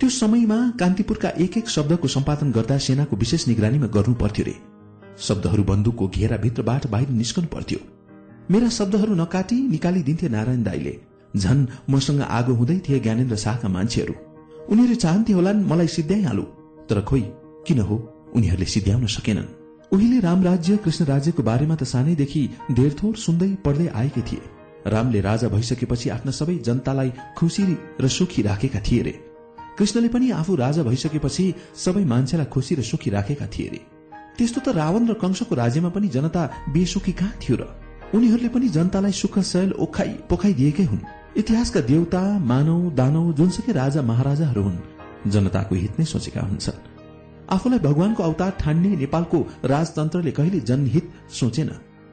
त्यो 0.00 0.08
समयमा 0.10 0.72
कान्तिपुरका 0.80 1.28
एक 1.28 1.56
एक 1.56 1.68
शब्दको 1.68 2.08
सम्पादन 2.08 2.52
गर्दा 2.52 2.78
सेनाको 2.78 3.16
विशेष 3.16 3.48
निगरानीमा 3.48 3.86
गर्नु 3.86 4.14
पर्थ्यो 4.14 4.44
रे। 4.44 4.54
शब्दहरू 5.18 5.64
बन्दुकको 5.64 6.08
घेराभित्रबाट 6.08 6.86
बाहिर 6.86 7.08
निस्कनु 7.08 7.46
पर्थ्यो। 7.46 7.78
मेरा 8.50 8.68
शब्दहरू 8.68 9.14
नकाटी 9.14 9.68
निकालिदिन्थे 9.68 10.28
नारायण 10.28 10.62
दाईले। 10.62 11.00
झन 11.36 11.68
मसँग 11.90 12.20
आगो 12.20 12.54
हुँदै 12.54 12.78
थिए 12.78 13.00
ज्ञानेन्द्र 13.00 13.36
शाहका 13.36 13.68
मान्छेहरू। 13.68 14.25
उनीहरू 14.70 14.94
चाहन्थे 14.94 15.32
होलान् 15.32 15.64
मलाई 15.64 15.86
सिद्ध्याइहालु। 15.86 16.42
तर 16.88 17.00
खोइ 17.00 17.20
किन 17.66 17.78
हो? 17.78 17.96
उनीहरूले 18.34 18.66
सिद्ध्याउन 18.66 19.06
सकेनन्। 19.06 19.52
उहिले 19.92 20.20
राम 20.20 20.42
राज्य 20.44 20.76
कृष्ण 20.76 21.04
राज्यको 21.04 21.42
बारेमा 21.42 21.74
त 21.74 21.82
सानैदेखि 21.82 22.42
धेरथोर 22.72 23.14
सुन्दै 23.16 23.48
पढ्दै 23.64 23.86
आएकै 23.86 24.20
थिए। 24.20 24.42
रामले 24.86 25.20
राजा 25.20 25.48
भइसकेपछि 25.48 26.08
आफ्ना 26.08 26.32
सबै 26.32 26.54
जनतालाई 26.58 27.12
खुसी 27.38 27.62
र 28.00 28.08
सुखी 28.08 28.42
राखेका 28.42 28.80
थिए 28.80 29.02
रे। 29.02 29.14
कृष्णले 29.78 30.08
पनि 30.08 30.30
आफू 30.30 30.54
राजा 30.54 30.82
भइसकेपछि 30.82 31.54
सबै 31.76 32.04
मान्छेलाई 32.04 32.46
खुसी 32.46 32.74
र 32.74 32.82
सुखी 32.82 33.10
राखेका 33.10 33.46
थिए 33.46 33.68
रे। 33.68 33.80
त्यस्तो 34.38 34.60
त 34.60 34.68
रावण 34.68 35.06
र 35.06 35.14
कंशको 35.14 35.54
राज्यमा 35.54 35.88
पनि 35.88 36.08
जनता 36.08 36.42
बेसुखी 36.68 37.12
कहाँ 37.12 37.38
थियो 37.42 37.56
र? 37.56 37.62
उनीहरूले 38.14 38.48
पनि 38.48 38.68
जनतालाई 38.68 39.12
सुख 39.12 39.38
शैल 39.38 39.72
ओखाई 39.72 40.08
पोखाइदिएकै 40.30 40.84
हुन्। 40.84 41.15
इतिहासका 41.36 41.80
देवता 41.80 42.20
मानव 42.40 42.78
दानव 42.96 43.32
जुनसुकै 43.32 43.72
राजा 43.72 44.02
महाराजाहरू 44.02 44.62
हुन्। 44.62 44.76
जनताको 45.30 45.74
हित 45.74 45.98
नै 45.98 46.04
सोचेका 46.04 46.40
हुन्छन्। 46.40 46.78
आफूलाई 47.52 47.78
भगवानको 47.78 48.22
अवतार 48.22 48.50
ठान्ने 48.60 48.90
नेपालको 48.96 49.38
राजतन्त्रले 49.64 50.30
कहिले 50.30 50.60
जनहित 50.60 51.04
सोचेन। 51.30 51.70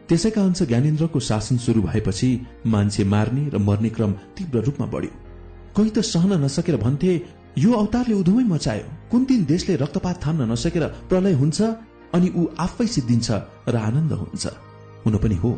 त्यसैका 0.10 0.42
अंश 0.44 0.62
ज्ञानेन्द्रको 0.64 1.20
शासन 1.20 1.58
शुरू 1.58 1.82
भएपछि 1.82 2.30
मान्छे 2.68 3.04
मार्ने 3.04 3.44
र 3.50 3.58
मर्ने 3.58 3.90
क्रम 3.90 4.12
तीव्र 4.36 4.60
रूपमा 4.60 4.88
बढ्यो। 4.92 5.12
कोही 5.76 5.90
त 5.90 6.00
सहन 6.04 6.44
नसकेर 6.44 6.78
भन्थे 6.78 7.12
यो 7.58 7.72
अवतारले 7.74 8.16
उधुमै 8.16 8.44
मचायो। 8.44 8.86
कुन 9.12 9.22
दिन 9.26 9.46
देशले 9.46 9.76
रक्तपात 9.76 10.16
थाम्न 10.26 10.52
नसकेर 10.52 10.84
प्रलय 11.10 11.34
हुन्छ 11.34 11.62
अनि 12.14 12.28
ऊ 12.36 12.42
आफै 12.60 12.88
सिद्धिन्छ 12.88 13.28
र 13.72 13.76
आनन्द 13.88 14.12
हुन्छ। 14.14 14.44
हुन 15.06 15.16
पनि 15.18 15.36
हो। 15.36 15.52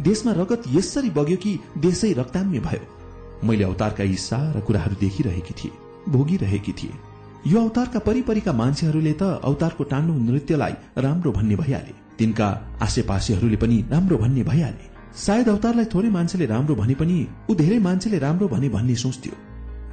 देशमा 0.00 0.32
रगत 0.32 0.62
यसरी 0.68 1.10
बग्यो 1.10 1.36
कि 1.36 1.58
देशै 1.78 2.12
रक्ताम्य 2.12 2.60
भयो। 2.60 3.46
मैले 3.46 3.64
अवतारका 3.64 4.04
यी 4.04 4.16
सारा 4.16 4.60
कुराहरू 4.60 4.96
देखिरहेकी 5.00 5.54
थिएँ 5.54 5.72
भोगिरहेकी 6.08 6.72
थिएँ। 6.72 6.98
यो 7.46 7.60
अवतारका 7.60 7.98
परिपरिका 7.98 8.52
मान्छेहरूले 8.52 9.12
त 9.12 9.22
अवतारको 9.44 9.84
टाण्डो 9.84 10.14
नृत्यलाई 10.14 10.72
राम्रो 10.98 11.32
भन्ने 11.32 11.56
भइहाले। 11.56 11.92
तिनका 12.18 12.48
आसेपासेहरूले 12.82 13.56
पनि 13.56 13.84
राम्रो 13.90 14.18
भन्ने 14.18 14.42
भइहाले। 14.42 14.84
सायद 15.16 15.48
अवतारलाई 15.48 15.84
थोरै 15.84 16.10
मान्छेले 16.10 16.46
राम्रो 16.46 16.74
भने 16.74 16.94
पनि 16.94 17.26
ऊ 17.50 17.54
धेरै 17.54 17.78
मान्छेले 17.78 18.18
राम्रो 18.18 18.48
भने 18.48 18.68
भन्ने 18.68 18.94
सोच्थ्यो। 18.94 19.34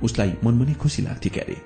उसलाई 0.03 0.32
मनमा 0.44 0.66
नै 0.66 0.74
खुसी 0.74 1.02
लाग्थ्यो 1.02 1.32
क्यारे। 1.34 1.58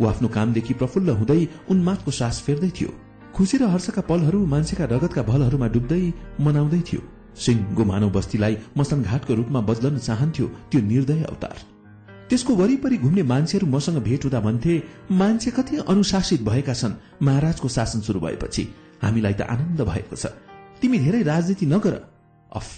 ऊ 0.00 0.06
आफ्नो 0.06 0.28
कामदेखि 0.28 0.74
प्रफुल्ल 0.74 1.10
हुँदै 1.20 1.40
उन्मादको 1.70 2.10
सास 2.10 2.40
फेर्दै 2.40 2.70
थियो। 2.70 2.90
खुसी 3.36 3.56
र 3.58 3.68
हर्षका 3.68 4.02
पलहरू 4.08 4.46
मान्छेका 4.46 4.84
रगतका 4.84 5.22
भलहरूमा 5.22 5.68
डुब्दै 5.68 6.02
मनाउँदै 6.40 6.80
थियो। 6.80 7.02
सिंह 7.36 7.84
मानव 7.84 8.10
बस्तीलाई 8.10 8.56
मसनघाटको 8.76 9.34
रूपमा 9.34 9.60
बदलन 9.60 9.98
चाहन्थ्यो 9.98 10.46
त्यो 10.46 10.80
निर्दय 10.80 11.22
अवतार। 11.22 11.56
त्यसको 12.30 12.54
वरिपरि 12.54 12.96
घुम्ने 12.96 13.22
मान्छेहरू 13.22 13.66
मसँग 13.66 13.98
भेट 14.02 14.24
हुँदा 14.24 14.40
भन्थे 14.40 14.82
मान्छे 15.12 15.50
कति 15.50 15.76
अनुशासित 15.76 16.42
भएका 16.42 16.74
छन्। 16.74 16.92
महाराजको 17.22 17.68
शासन 17.68 18.00
शुरू 18.00 18.20
भएपछि 18.20 18.74
हामीलाई 19.02 19.32
त 19.32 19.42
आनन्द 19.42 19.80
भएको 19.80 20.16
छ। 20.16 20.26
तिमी 20.80 20.98
धेरै 20.98 21.22
राजनीति 21.22 21.66
नगर। 21.66 22.00
अफ। 22.52 22.68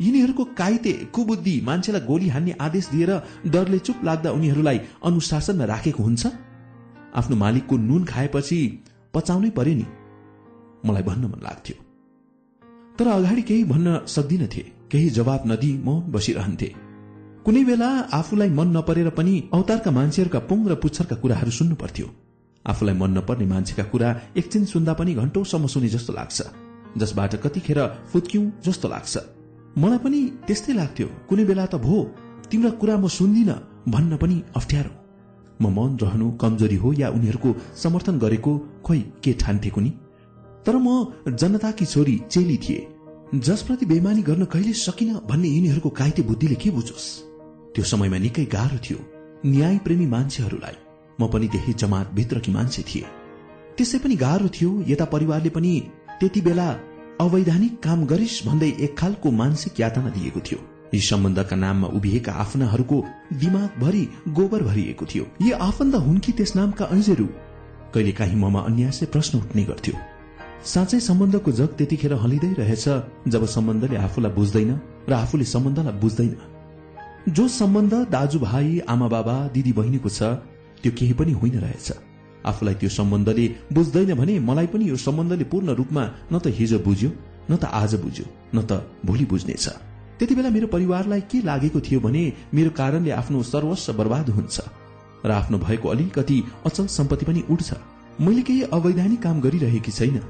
यिनीहरूको 0.00 0.44
काइते 0.44 0.92
कुबुद्धि 0.92 1.60
मान्छेलाई 1.64 2.00
गोली 2.00 2.28
हान्ने 2.28 2.52
आदेश 2.60 2.88
दिएर 2.88 3.22
डरले 3.46 3.78
चुप 3.78 4.04
लाग्दा 4.04 4.30
उनीहरूलाई 4.30 4.80
अनुशासनमा 5.04 5.64
राखेको 5.64 6.02
हुन्छ? 6.02 6.26
आफ्नो 7.14 7.36
मालिकको 7.36 7.76
नुन 7.76 8.04
खाएपछि 8.04 8.84
पचाउनै 9.14 9.50
पर्यो 9.50 9.74
नि। 9.74 9.86
मलाई 10.86 11.02
भन्न 11.02 11.24
मन 11.24 11.40
लाग्थ्यो। 11.42 11.81
तर 12.98 13.06
अगाडि 13.08 13.42
केही 13.42 13.64
भन्न 13.64 13.98
सक्दिनथे 14.06 14.62
केही 14.90 15.08
जवाब 15.10 15.42
नदिई 15.46 15.72
म 15.84 16.00
बसिरहन्थे। 16.12 16.68
कुनै 17.44 17.62
बेला 17.64 17.88
आफूलाई 18.12 18.50
मन 18.58 18.68
नपरेर 18.76 19.08
पनि 19.18 19.34
अवतारका 19.52 19.90
मान्छेहरूका 19.90 20.40
पुङ 20.48 20.58
र 20.68 20.74
पुच्छरका 20.82 21.16
कुराहरू 21.16 21.50
सुन्नु 21.50 21.74
पर्थ्यो। 21.74 22.06
आफूलाई 22.64 22.94
मन 22.94 23.10
नपर्ने 23.18 23.46
मान्छेका 23.46 23.84
कुरा 23.92 24.08
एकछिन 24.36 24.64
सुन्दा 24.64 24.92
पनि 24.94 25.12
घण्टौसम्म 25.14 25.66
सुने 25.66 25.88
जस्तो 25.88 26.12
लाग्छ। 26.12 26.38
जसबाट 26.98 27.32
कतिखेर 27.42 27.78
फुत्क्यौं 28.12 28.44
जस्तो 28.64 28.88
लाग्छ। 28.88 29.14
मलाई 29.78 29.98
पनि 29.98 30.20
त्यस्तै 30.46 30.72
लाग्थ्यो। 30.72 31.08
कुनै 31.28 31.44
बेला 31.44 31.64
त 31.66 31.74
भो 31.86 31.96
तिम्रा 32.50 32.70
कुरा 32.80 32.96
म 32.96 33.08
सुन्दिन 33.08 33.50
भन्न 33.88 34.12
पनि 34.22 34.36
अप्ठ्यारो। 34.56 34.92
म 35.62 35.64
मन 35.76 35.90
रहनु 36.02 36.26
कमजोरी 36.42 36.76
हो 36.76 36.92
या 36.92 37.08
उनीहरूको 37.16 37.50
समर्थन 37.82 38.18
गरेको 38.18 38.52
खोइ 38.84 39.00
के 39.24 39.32
ठान्थे 39.42 39.70
कुनी? 39.70 39.90
तर 40.66 40.76
म 40.76 41.12
जनताकी 41.28 41.84
छोरी 41.84 42.20
चेली 42.30 42.56
थिए। 42.56 42.86
जसप्रति 43.34 43.86
बेमानी 43.86 44.22
गर्न 44.22 44.44
कहिले 44.44 44.72
सकिन 44.72 45.14
भन्ने 45.30 45.48
यिनीहरूको 45.48 45.90
काइते 45.90 46.22
बुद्धिले 46.22 46.54
के 46.54 46.70
बुझोस्? 46.70 47.06
त्यो 47.74 47.84
समयमा 47.84 48.18
निकै 48.18 48.44
गाह्रो 48.44 48.78
थियो 48.78 48.98
न्याय 49.46 49.78
प्रेमी 49.78 50.06
मान्छेहरूलाई। 50.06 50.76
म 51.20 51.28
पनि 51.28 51.48
त्यही 51.48 51.72
जमात 51.72 52.10
भित्रकी 52.14 52.52
मान्छे 52.52 52.82
थिए। 52.82 53.04
त्यसै 53.78 53.98
पनि 53.98 54.16
गाह्रो 54.16 54.48
थियो 54.48 54.70
यता 54.88 55.04
परिवारले 55.04 55.50
पनि 55.50 55.72
त्यति 56.20 56.40
बेला 56.40 56.68
अवैधानिक 57.20 57.80
काम 57.80 58.04
गरिस् 58.06 58.46
भन्दै 58.46 58.70
एक 58.80 58.98
खालको 58.98 59.30
मानसिक 59.30 59.80
यातना 59.80 60.10
दिएको 60.10 60.40
थियो। 60.40 60.60
यी 60.94 61.00
सम्बन्धका 61.00 61.56
नाममा 61.56 61.88
उभिएका 61.88 62.32
आफ्नाहरूको 62.32 63.04
दिमागभरि 63.32 64.04
गोबर 64.28 64.62
भरिएको 64.62 65.06
थियो। 65.06 65.26
यी 65.42 65.50
आफन्त 65.50 65.94
हुन् 65.94 66.18
कि 66.18 66.32
त्यस 66.32 66.56
नामका 66.56 66.88
ऐजेरू 66.92 67.26
कहिले 67.94 68.12
काहीँ 68.12 68.36
ममा 68.36 68.60
अन्यासले 68.60 69.06
प्रश्न 69.06 69.38
उठ्ने 69.38 69.64
गर्थ्यो। 69.64 70.11
साँच्चै 70.62 70.98
सम्बन्धको 71.00 71.50
जग 71.50 71.70
त्यतिखेर 71.78 72.12
हलिँदै 72.22 72.52
रहेछ 72.54 72.84
जब 73.28 73.44
सम्बन्धले 73.50 73.96
आफूलाई 73.98 74.32
बुझ्दैन 74.32 74.70
र 75.08 75.12
आफूले 75.14 75.44
सम्बन्धलाई 75.44 75.94
बुझ्दैन। 75.98 76.34
जो 77.28 77.44
सम्बन्ध 77.50 77.94
दाजुभाइ 78.10 78.78
आमा 78.86 79.06
बाबा 79.14 79.34
दिदी 79.54 79.72
बहिनीको 79.72 80.08
छ 80.08 80.22
त्यो 80.82 80.92
केही 80.98 81.14
पनि 81.18 81.32
होइन 81.34 81.58
रहेछ। 81.66 81.88
आफूलाई 82.46 82.74
त्यो 82.78 82.88
सम्बन्धले 82.88 83.46
बुझ्दैन 83.74 84.14
भने 84.14 84.38
मलाई 84.38 84.66
पनि 84.70 84.84
यो 84.88 84.96
सम्बन्धले 84.96 85.44
पूर्ण 85.50 85.74
रूपमा 85.74 86.04
न 86.32 86.38
त 86.38 86.54
हिजो 86.58 86.78
बुझ्यो 86.86 87.10
न 87.50 87.56
त 87.58 87.64
आज 87.66 87.94
बुझ्यो 87.98 88.26
न 88.54 88.62
त 88.62 88.86
भोलि 89.06 89.24
बुझ्नेछ। 89.26 89.66
त्यति 90.18 90.34
बेला 90.34 90.50
मेरो 90.50 90.66
परिवारलाई 90.70 91.20
के 91.26 91.38
लागेको 91.42 91.80
थियो 91.82 92.00
भने 92.06 92.22
मेरो 92.54 92.70
कारणले 92.78 93.10
आफ्नो 93.18 93.42
सर्वस्व 93.50 93.92
बर्बाद 93.98 94.30
हुन्छ 94.30 94.56
र 95.26 95.30
आफ्नो 95.30 95.58
भएको 95.58 95.88
अलिकति 95.88 96.38
अचल 96.66 96.86
सम्पत्ति 96.86 97.26
पनि 97.26 97.42
उठ्छ। 97.50 97.70
मैले 98.22 98.42
केही 98.46 98.62
अवैधानिक 98.70 99.22
काम 99.22 99.40
गरिरहेकी 99.40 99.92
छैन। 99.92 100.22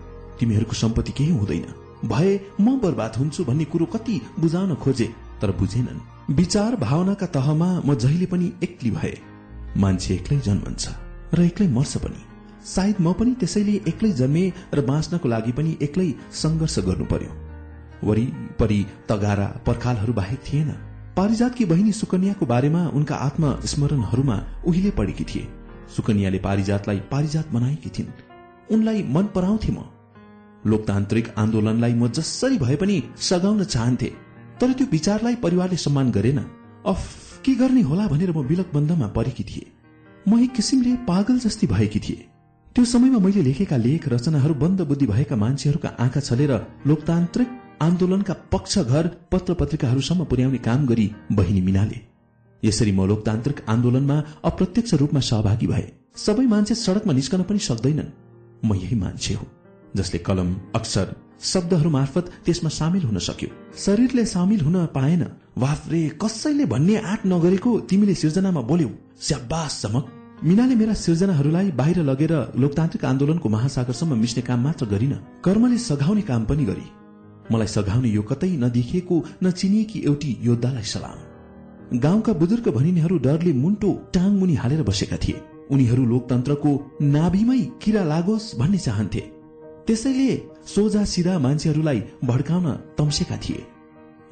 तिमीहरूको 0.42 0.75
सम्पत्ति 0.75 1.12
केही 1.12 1.33
हुँदैन। 1.33 1.67
भए 2.05 2.31
म 2.60 2.78
बर्बाद 2.81 3.17
हुन्छु 3.17 3.44
भन्ने 3.44 3.65
कुरो 3.65 3.87
कति 3.87 4.21
बुझाउन 4.41 4.75
खोजे 4.75 5.08
तर 5.41 5.51
बुझेनन्। 5.53 6.35
विचार 6.35 6.76
भावनाका 6.76 7.26
तहमा 7.26 7.69
म 7.87 7.94
जहिले 7.94 8.26
पनि 8.26 8.53
एक्लै 8.62 8.91
भए। 8.91 9.15
मान्छे 9.76 10.15
एक्लै 10.15 10.39
जन्मन्छ 10.39 10.89
र 11.35 11.41
एक्लै 11.42 11.69
मर्छ 11.69 11.97
पनि। 11.97 12.21
सायद 12.65 12.97
म 13.01 13.12
पनि 13.12 13.33
त्यसैले 13.35 13.75
एक्लै 13.89 14.10
जन्मे 14.12 14.44
र 14.75 14.81
बाँच्नको 14.81 15.28
लागि 15.28 15.53
पनि 15.53 15.76
एक्लै 15.83 16.08
संघर्ष 16.33 16.78
गर्नु 16.78 17.05
पर्यो। 17.05 17.31
वरिपरि 18.05 18.81
तगारा 19.08 19.47
पर्खालहरू 19.67 20.12
बाहेक 20.12 20.41
थिएन। 20.42 20.71
पारिजातकी 21.17 21.65
बहिनी 21.65 21.92
सुकन्याको 21.92 22.47
बारेमा 22.47 22.83
उनका 22.89 23.17
आत्मस्मरणहरूमा 23.28 24.37
उहिले 24.67 24.91
पढेकी 24.91 25.25
थिए। 25.25 25.49
सुकन्याले 25.97 26.39
पारिजातलाई 26.39 27.01
पारिजात 27.10 27.51
बनाएकी 27.53 27.91
थिइन्। 27.91 28.15
उनलाई 28.71 29.03
मन 29.08 29.26
पराउँथे 29.35 29.73
म। 29.73 30.01
लोकतान्त्रिक 30.66 31.28
आन्दोलनलाई 31.38 31.94
म 31.94 32.08
जसरी 32.08 32.58
भए 32.58 32.76
पनि 32.76 33.02
सघाउन 33.20 33.64
चाहन्थे 33.64 34.10
तर 34.60 34.72
त्यो 34.72 34.86
विचारलाई 34.90 35.34
परिवारले 35.34 35.76
सम्मान 35.76 36.10
गरेन। 36.10 36.38
अफ 36.86 37.40
के 37.44 37.54
गर्ने 37.54 37.80
होला 37.82 38.06
भनेर 38.08 38.30
म 38.32 38.42
विलक 38.42 38.70
बन्दमा 38.74 39.06
परेकी 39.16 39.44
थिए। 39.44 39.66
म 40.28 40.38
एक 40.38 40.52
किसिमले 40.52 40.92
पागल 41.08 41.38
जस्ती 41.38 41.66
भएकी 41.66 42.00
थिए। 42.00 42.26
त्यो 42.76 42.84
समयमा 42.84 43.18
मैले 43.18 43.42
लेखेका 43.42 43.76
लेख 43.76 44.08
रचनाहरू 44.08 44.54
बन्द 44.54 44.80
बुद्धि 44.82 45.06
भएका 45.06 45.36
मान्छेहरूका 45.36 45.88
आँखा 45.98 46.20
छलेर 46.20 46.52
लोकतान्त्रिक 46.86 47.48
आन्दोलनका 47.82 48.34
पक्ष 48.52 48.78
घर 48.78 49.06
पत्र 49.32 49.54
पत्रिकाहरूसम्म 49.54 50.24
पुर्याउने 50.24 50.58
काम 50.58 50.86
गरी 50.86 51.06
बहिनी 51.32 51.60
मिनाले। 51.60 51.98
यसरी 52.62 52.92
म 52.92 53.06
लोकतान्त्रिक 53.06 53.64
आन्दोलनमा 53.68 54.16
अप्रत्यक्ष 54.44 54.94
रूपमा 54.94 55.20
सहभागी 55.20 55.66
भए। 55.66 55.86
सबै 56.16 56.46
मान्छे 56.46 56.74
सड़कमा 56.74 57.12
निस्कन 57.12 57.42
पनि 57.42 57.58
सक्दैनन्। 57.58 58.14
म 58.64 58.74
यही 58.74 58.96
मान्छे 58.96 59.34
हो। 59.34 59.46
जसले 59.97 60.19
कलम 60.19 60.57
अक्षर 60.75 61.15
शब्दहरू 61.42 61.91
मार्फत 61.91 62.31
त्यसमा 62.44 62.71
सामेल 62.71 63.03
हुन 63.03 63.19
सक्यो। 63.19 63.49
शरीरले 63.78 64.25
सामेल 64.25 64.60
हुन 64.60 64.87
पाएन। 64.87 65.23
वाफ्रे 65.58 66.01
कसैले 66.23 66.65
भन्ने 66.65 66.97
आँट 66.97 67.26
नगरेको 67.26 67.78
तिमीले 67.81 68.15
सिर्जनामा 68.15 68.60
बोल्यौ। 68.60 68.91
स्याबास 69.21 69.81
चमक। 69.83 70.05
मिनाले 70.44 70.75
मेरा 70.75 70.94
सिर्जनाहरूलाई 70.94 71.71
बाहिर 71.71 71.99
लगेर 72.03 72.33
लोकतान्त्रिक 72.58 73.05
आन्दोलनको 73.05 73.49
महासागरसम्म 73.49 74.19
मिच्ने 74.19 74.42
काम 74.42 74.60
मात्र 74.62 74.87
गरिन। 74.87 75.12
कर्मले 75.44 75.78
सघाउने 75.78 76.23
काम 76.23 76.44
पनि 76.44 76.65
गरी। 76.65 76.87
मलाई 77.53 77.67
सघाउने 77.67 78.08
यो 78.08 78.23
कतै 78.23 78.51
नदेखिएको 78.57 79.25
नचिनिएकी 79.42 79.99
एउटी 80.01 80.39
योद्धालाई 80.42 80.83
सलाम। 80.83 81.19
गाउँका 81.99 82.33
बुजुर्ग 82.33 82.69
भनिनेहरू 82.69 83.19
डरले 83.19 83.53
मुन्टो 83.53 83.91
टाङ 84.15 84.31
मुनि 84.31 84.55
हालेर 84.55 84.83
बसेका 84.83 85.17
थिए। 85.17 85.42
उनीहरू 85.71 86.05
लोकतन्त्रको 86.07 86.71
नाभिमै 87.03 87.60
किरा 87.83 88.03
लागोस् 88.05 88.57
भन्ने 88.58 88.78
चाहन्थे। 88.78 89.31
त्यसैले 89.86 90.31
सोझा 90.66 91.04
सिधा 91.04 91.38
मान्छेहरूलाई 91.38 92.02
भड्काउन 92.24 92.66
तम्सेका 92.98 93.36
थिए। 93.36 93.62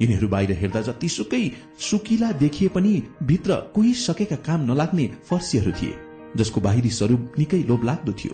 यिनीहरू 0.01 0.27
बाहिर 0.27 0.51
हेर्दा 0.51 0.81
जतिसुकै 0.81 1.43
सुकिला 1.79 2.31
देखिए 2.43 2.67
पनि 2.67 2.93
भित्र 3.23 3.55
कोही 3.75 3.93
सकेका 4.03 4.35
काम 4.47 4.61
नलाग्ने 4.71 5.05
फर्सीहरू 5.29 5.71
थिए 5.71 5.93
जसको 6.37 6.61
बाहिरी 6.61 6.89
स्वरूप 6.89 7.21
निकै 7.39 7.63
लोभ 7.69 7.83
लाग्दो 7.83 8.13
थियो। 8.13 8.33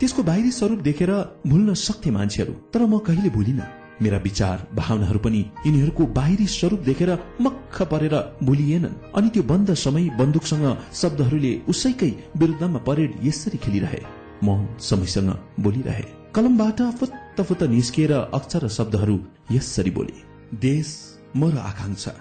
त्यसको 0.00 0.22
बाहिरी 0.22 0.50
स्वरूप 0.50 0.80
देखेर 0.80 1.10
भुल्न 1.46 1.74
सक्थे 1.78 2.10
मान्छेहरू 2.10 2.52
तर 2.72 2.82
म 2.82 2.98
कहिले 2.98 3.30
भुलिन। 3.30 3.62
मेरा 4.02 4.18
विचार 4.18 4.66
भावनाहरू 4.74 5.18
पनि 5.18 5.40
यिनीहरूको 5.66 6.06
बाहिरी 6.18 6.46
स्वरूप 6.50 6.80
देखेर 6.80 7.10
मक्ख 7.40 7.82
परेर 7.92 8.14
भुलिएनन्। 8.42 8.98
अनि 9.14 9.28
त्यो 9.28 9.42
बन्द 9.42 9.74
समय 9.74 10.10
बन्दुकसँग 10.18 10.66
शब्दहरूले 10.92 11.52
उसैकै 11.68 12.12
विरुद्धमा 12.36 12.78
परेड 12.88 13.10
यसरी 13.24 13.58
खेलिरहे। 13.58 14.02
म 14.44 14.76
समयसँग 14.80 15.30
बोलिरहे। 15.60 16.23
कलमबाट 16.36 16.80
फुत्त 16.98 17.40
फुत्त 17.40 17.62
निस्किएर 17.62 18.12
अक्षर 18.12 18.66
शब्दहरू 18.68 19.18
यसरी 19.52 19.90
बोले 19.90 20.14
देश 20.58 20.88
म 21.36 21.50
र 21.50 21.58
आकांक्षा। 21.58 22.12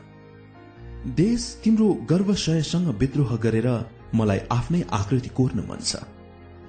देश 1.18 1.42
तिम्रो 1.64 1.88
गर्वशयसँग 2.10 2.88
विद्रोह 3.00 3.36
गरेर 3.38 3.68
मलाई 4.14 4.40
आफ्नै 4.52 4.82
आकृति 4.94 5.30
कोर्न 5.30 5.66
मन 5.70 5.82
छ। 5.82 6.06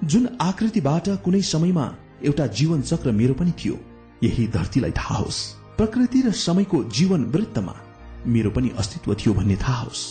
जुन 0.03 0.27
आकृतिबाट 0.41 1.09
कुनै 1.21 1.41
समयमा 1.43 1.85
एउटा 2.25 2.47
जीवन 2.57 2.81
चक्र 2.81 3.11
मेरो 3.11 3.33
पनि 3.37 3.53
थियो 3.59 3.77
यही 4.23 4.47
धरतीलाई 4.47 4.91
थाहा 4.97 5.15
होस्। 5.15 5.45
प्रकृति 5.77 6.21
र 6.21 6.31
समयको 6.41 6.83
जीवन 6.97 7.29
वृत्तमा 7.29 7.75
मेरो 8.25 8.49
पनि 8.57 8.69
अस्तित्व 8.77 9.15
थियो 9.15 9.33
भन्ने 9.33 9.55
थाहा 9.61 9.81
होस्। 9.85 10.03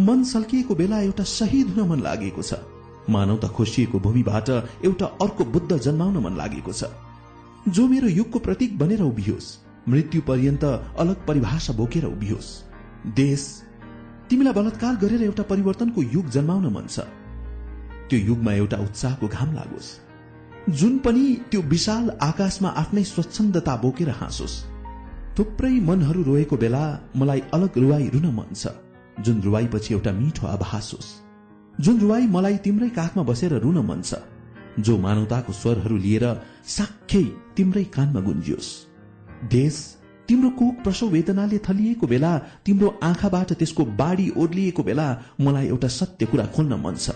मन 0.00 0.24
सल्किएको 0.24 0.74
बेला 0.74 1.00
एउटा 1.00 1.24
शहीद 1.24 1.66
हुन 1.72 1.88
मन 1.88 2.00
लागेको 2.02 2.42
छ। 2.42 2.54
मानवता 3.10 3.48
खोसिएको 3.48 3.98
भूमिबाट 3.98 4.48
एउटा 4.84 5.06
अर्को 5.22 5.44
बुद्ध 5.44 5.78
जन्माउन 5.78 6.16
मन 6.24 6.36
लागेको 6.36 6.72
छ। 6.72 6.84
जो 7.68 7.86
मेरो 7.88 8.08
युगको 8.10 8.38
प्रतीक 8.38 8.78
बनेर 8.78 9.02
उभियोस् 9.02 9.48
मृत्यु 9.88 10.20
पर्यन्त 10.22 10.64
अलग 10.98 11.26
परिभाषा 11.26 11.72
बोकेर 11.72 12.04
उभियोस्। 12.06 12.50
देश 13.16 13.42
तिमीलाई 14.30 14.52
बलात्कार 14.52 14.94
गरेर 14.96 15.22
एउटा 15.22 15.42
परिवर्तनको 15.42 16.02
युग 16.04 16.30
जन्माउन 16.30 16.66
मन 16.72 16.86
छ। 16.86 17.06
त्यो 18.10 18.18
युगमा 18.20 18.52
एउटा 18.52 18.76
उत्साहको 18.76 19.28
घाम 19.28 19.54
लागोस्। 19.54 19.88
जुन 20.70 20.98
पनि 20.98 21.24
त्यो 21.50 21.60
विशाल 21.64 22.10
आकाशमा 22.22 22.68
आफ्नै 22.76 23.04
स्वच्छन्दता 23.04 23.76
बोकेर 23.76 24.10
हाँसोस्। 24.10 24.56
थुप्रै 25.38 25.70
मनहरू 25.80 26.22
रोएको 26.22 26.56
बेला 26.56 26.82
मलाई 27.16 27.40
अलग 27.54 27.78
रुवाई 27.78 28.08
रुन 28.14 28.26
मन 28.34 28.54
छ 28.54 28.66
जुन 29.24 29.40
रुवाईपछि 29.42 29.94
एउटा 29.94 30.12
मिठो 30.12 30.46
आभास 30.46 30.90
होस्। 30.94 31.08
जुन 31.80 31.98
रुवाई 32.00 32.26
मलाई 32.26 32.56
तिम्रै 32.64 32.88
काखमा 32.88 33.22
बसेर 33.22 33.52
रुन 33.60 33.78
मन 33.86 34.00
छ 34.02 34.14
जो 34.78 34.96
मानवताको 34.98 35.52
स्वरहरू 35.52 35.96
लिएर 35.96 36.24
साख्यै 36.66 37.24
तिम्रै 37.56 37.84
कानमा 37.96 38.20
गुन्जियोस्। 38.20 38.68
देश 39.50 39.76
तिम्रो 40.28 40.50
कोक 40.50 40.76
प्रसव 40.84 41.06
वेदनाले 41.08 41.58
थलिएको 41.58 42.06
बेला 42.06 42.32
तिम्रो 42.64 42.88
आँखाबाट 43.02 43.52
त्यसको 43.52 43.84
बाढी 44.00 44.26
ओर्लिएको 44.36 44.82
बेला 44.82 45.06
मलाई 45.40 45.66
एउटा 45.68 45.88
सत्य 45.88 46.26
कुरा 46.26 46.46
खोल्न 46.54 46.80
मन 46.84 46.96
छ। 46.96 47.10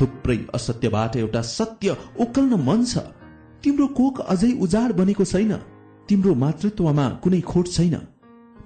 थुप्रै 0.00 0.38
असत्यबाट 0.54 1.16
एउटा 1.16 1.42
सत्य 1.50 1.96
उकल्न 2.20 2.52
मन 2.68 2.84
छ। 2.84 2.98
तिम्रो 3.64 3.86
कोक 3.98 4.20
अझै 4.32 4.52
उजाड 4.64 4.92
बनेको 4.92 5.24
छैन। 5.24 5.52
तिम्रो 6.08 6.34
मातृत्वमा 6.34 7.06
कुनै 7.22 7.40
खोट 7.40 7.66
छैन। 7.68 7.96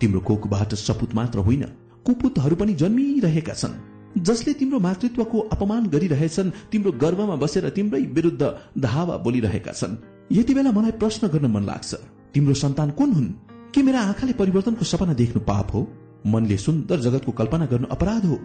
तिम्रो 0.01 0.21
कोकबाट 0.21 0.75
सपुत 0.77 1.15
मात्र 1.15 1.39
होइन 1.47 1.65
कुपुतहरू 2.07 2.57
पनि 2.57 2.75
जन्मिरहेका 2.75 3.55
छन्। 3.55 3.90
जसले 4.19 4.53
तिम्रो 4.53 4.79
मातृत्वको 4.81 5.39
अपमान 5.39 5.87
गरिरहेछन् 5.87 6.51
तिम्रो 6.73 6.93
गर्भमा 6.93 7.37
बसेर 7.37 7.69
तिम्रै 7.69 8.01
विरुद्ध 8.01 8.43
धावा 8.79 9.17
बोलिरहेका 9.17 9.73
छन्। 9.73 9.97
यति 10.33 10.55
बेला 10.55 10.73
मलाई 10.73 10.91
प्रश्न 10.91 11.29
गर्न 11.29 11.47
मन 11.47 11.65
लाग्छ 11.65 11.95
तिम्रो 12.35 12.55
सन्तान 12.55 12.91
कुन 12.91 13.13
हुन्? 13.13 13.29
के 13.75 13.83
मेरा 13.83 14.01
आँखाले 14.01 14.33
परिवर्तनको 14.33 14.85
सपना 14.85 15.13
देख्नु 15.13 15.41
पाप 15.41 15.75
हो? 15.75 15.87
मनले 16.27 16.57
सुन्दर 16.57 17.01
जगतको 17.01 17.33
कल्पना 17.33 17.67
गर्नु 17.67 17.87
अपराध 17.87 18.25
हो? 18.27 18.39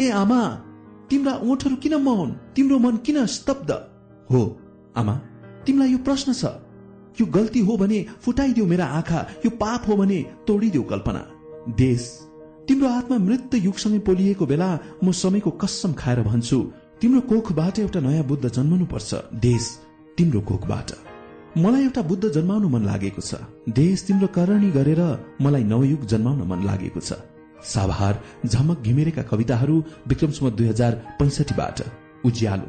ए 0.00 0.10
आमा 0.10 0.40
तिम्रा 1.10 1.32
ओठहरू 1.42 1.76
किन 1.76 1.94
मौन? 1.94 2.30
तिम्रो 2.56 2.78
मन 2.78 2.96
किन 2.96 3.26
स्तब्ध? 3.26 3.70
हो 4.30 4.60
आमा 4.96 5.14
तिमीलाई 5.66 5.90
यो 5.92 5.98
प्रश्न 5.98 6.32
छ। 6.32 6.44
यो 7.20 7.26
गल्ती 7.26 7.60
हो 7.60 7.76
भने 7.76 8.04
फुटाइदेऊ 8.20 8.66
मेरा 8.66 8.86
आँखा 8.86 9.26
यो 9.44 9.50
पाप 9.50 9.88
हो 9.88 9.96
भने 9.96 10.22
तोडिदेऊ 10.46 10.82
कल्पना। 10.82 11.26
देश 11.76 12.27
तिम्रो 12.68 12.88
आत्मा 12.90 13.16
मृत 13.18 13.54
युगसँगै 13.64 13.98
पोलिएको 14.06 14.46
बेला 14.46 14.68
म 15.04 15.12
समयको 15.14 15.50
कसम 15.62 15.92
खाएर 16.00 16.20
भन्छु 16.22 16.58
तिम्रो 17.00 17.20
कोखबाट 17.30 17.78
एउटा 17.78 18.00
नयाँ 18.00 18.24
बुद्ध 18.30 18.44
जन्मनु 18.46 18.86
पर्छ 18.92 19.10
देश 19.40 19.64
तिम्रो 20.18 20.40
कोखबाट। 20.50 20.90
मलाई 21.56 21.82
एउटा 21.82 22.02
बुद्ध 22.10 22.24
जन्माउनु 22.28 22.68
मन 22.68 22.82
लागेको 22.84 23.22
छ। 23.22 23.40
देश 23.72 24.02
तिम्रो 24.06 24.28
करणी 24.36 24.70
गरेर 24.70 25.02
मलाई 25.40 25.64
नवयुग 25.64 26.04
जन्माउन 26.12 26.40
मन 26.44 26.60
लागेको 26.68 27.00
छ। 27.00 27.10
साभार 27.64 28.14
झमक 28.46 28.78
घिमिरेका 28.82 29.22
कविताहरू 29.32 29.76
विक्रमसम्म 30.08 30.50
दुई 30.50 30.66
हजार 30.68 30.92
पैसठीबाट। 31.18 31.78
उज्यालो। 32.26 32.68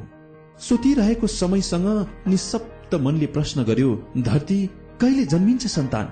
सोतिरहेको 0.60 1.28
समयसँग 1.28 1.88
निशब्द 2.28 2.96
मनले 2.96 3.28
प्रश्न 3.36 3.64
गर्यो 3.64 3.90
धरती 4.18 4.60
कहिले 5.02 5.26
जन्मिन्छ 5.26 5.68
सन्तान? 5.68 6.06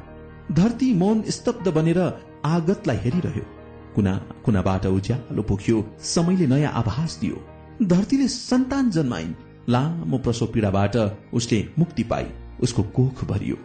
धरती 0.52 0.94
मौन 0.94 1.24
स्तब्ध 1.30 1.68
बनेर 1.78 2.00
आगतलाई 2.46 2.98
हेरिरह्यो। 3.06 3.46
कुना 3.98 4.14
कुनाबाट 4.46 4.86
उज्यालो 4.88 5.42
पुग्यो 5.44 5.78
समयले 6.06 6.48
नयाँ 6.48 6.72
आभास 6.80 7.18
दियो। 7.22 7.38
धरतीले 7.84 8.28
सन्तान 8.30 8.90
जन्माइन्। 8.92 9.34
लामो 9.70 10.18
प्रसव 10.18 10.46
पीडाबाट 10.54 10.96
उसले 11.34 11.60
मुक्ति 11.80 12.04
पाई। 12.04 12.26
उसको 12.64 12.84
कोख 12.96 13.24
भरियो। 13.26 13.58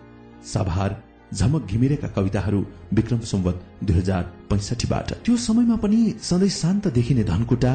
सभार 0.45 0.97
झमक 1.35 1.67
घिमिरेका 1.67 2.09
कविताहरू 2.09 2.65
विक्रम 2.95 3.21
सम्वत 3.29 3.63
दुई 3.85 3.97
हजार 3.97 4.23
पैसठीबाट। 4.51 5.13
त्यो 5.25 5.37
समयमा 5.39 5.77
पनि 5.77 6.01
सधैँ 6.23 6.49
शान्त 6.51 6.89
देखिने 6.95 7.25
धनकुटा 7.25 7.73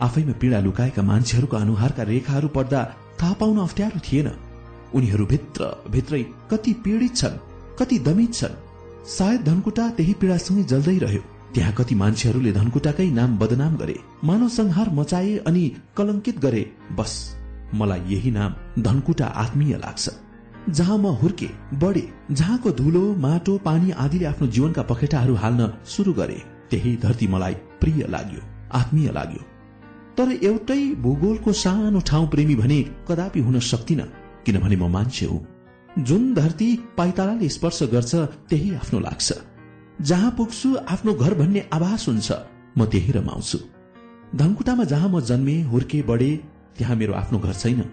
आफैमा 0.00 0.32
पीड़ा 0.40 0.60
लुकाएका 0.60 1.02
मान्छेहरूका 1.02 1.58
अनुहारका 1.58 2.02
रेखाहरू 2.02 2.48
पढ्दा 2.48 2.80
थाहा 3.20 3.32
पाउन 3.40 3.58
अप्ठ्यारो 3.58 4.00
थिएन। 4.06 4.30
उनीहरू 4.94 5.26
भित्र 5.26 5.74
भित्रै 5.90 6.22
कति 6.50 6.72
पीड़ित 6.84 7.16
छन् 7.16 7.38
कति 7.78 7.98
दमित 8.06 8.34
छन्। 8.34 8.60
सायद 9.08 9.44
धनकुटा 9.44 9.88
त्यही 9.90 10.12
पीड़ासँगै 10.20 10.64
जल्दै 10.72 10.98
रह्यो। 10.98 11.22
त्यहाँ 11.54 11.72
कति 11.72 11.94
मान्छेहरूले 11.94 12.52
धनकुटाकै 12.52 13.10
नाम 13.10 13.36
बदनाम 13.38 13.76
गरे 13.76 13.96
मानव 14.24 14.48
संहार 14.48 14.88
मचाए 14.90 15.36
अनि 15.46 15.64
कलंकित 15.96 16.38
गरे। 16.40 16.64
बस 16.92 17.12
मलाई 17.74 18.00
यही 18.08 18.30
नाम 18.30 18.54
धनकुटा 18.82 19.26
आत्मीय 19.42 19.76
लाग्छ। 19.76 20.10
जहाँ 20.70 20.98
म 20.98 21.06
हुर्के 21.22 21.48
बढे 21.78 22.02
जहाँको 22.30 22.70
धुलो 22.70 23.04
माटो 23.16 23.56
पानी 23.58 23.90
आदिले 24.04 24.24
आफ्नो 24.24 24.46
जीवनका 24.48 24.82
पखेटाहरू 24.82 25.34
हाल्न 25.34 25.70
शुरू 25.86 26.12
गरे 26.12 26.42
त्यही 26.70 26.96
धरती 26.96 27.26
मलाई 27.28 27.54
प्रिय 27.80 28.06
लाग्यो 28.08 28.42
आत्मीय 28.72 29.10
लाग्यो। 29.12 29.42
तर 30.16 30.28
एउटै 30.42 30.82
भूगोलको 31.02 31.52
सानो 31.54 32.00
ठाउँ 32.00 32.28
प्रेमी 32.28 32.54
भने 32.56 32.82
कदापि 33.08 33.40
हुन 33.40 33.58
सक्दिन 33.62 34.00
किनभने 34.46 34.76
म 34.76 34.90
मान्छे 34.90 35.26
हुँ। 35.26 35.40
जुन 35.98 36.32
धरती 36.34 36.68
पाइतालाले 36.96 37.48
स्पर्श 37.48 37.82
गर्छ 37.92 38.14
त्यही 38.50 38.74
आफ्नो 38.74 39.00
लाग्छ। 39.00 39.32
जहाँ 40.02 40.30
पुग्छु 40.36 40.76
आफ्नो 40.88 41.14
घर 41.14 41.34
भन्ने 41.34 41.68
आभास 41.72 42.08
हुन्छ 42.08 42.32
म 42.78 42.84
त्यही 42.84 43.12
रमाउँछु। 43.12 43.58
धनकुटामा 44.36 44.84
जहाँ 44.84 45.08
म 45.08 45.20
जन्मे 45.20 45.60
हुर्के 45.62 46.02
बढे 46.02 46.30
त्यहाँ 46.78 46.96
मेरो 46.96 47.14
आफ्नो 47.14 47.38
घर 47.38 47.52
छैन। 47.54 47.84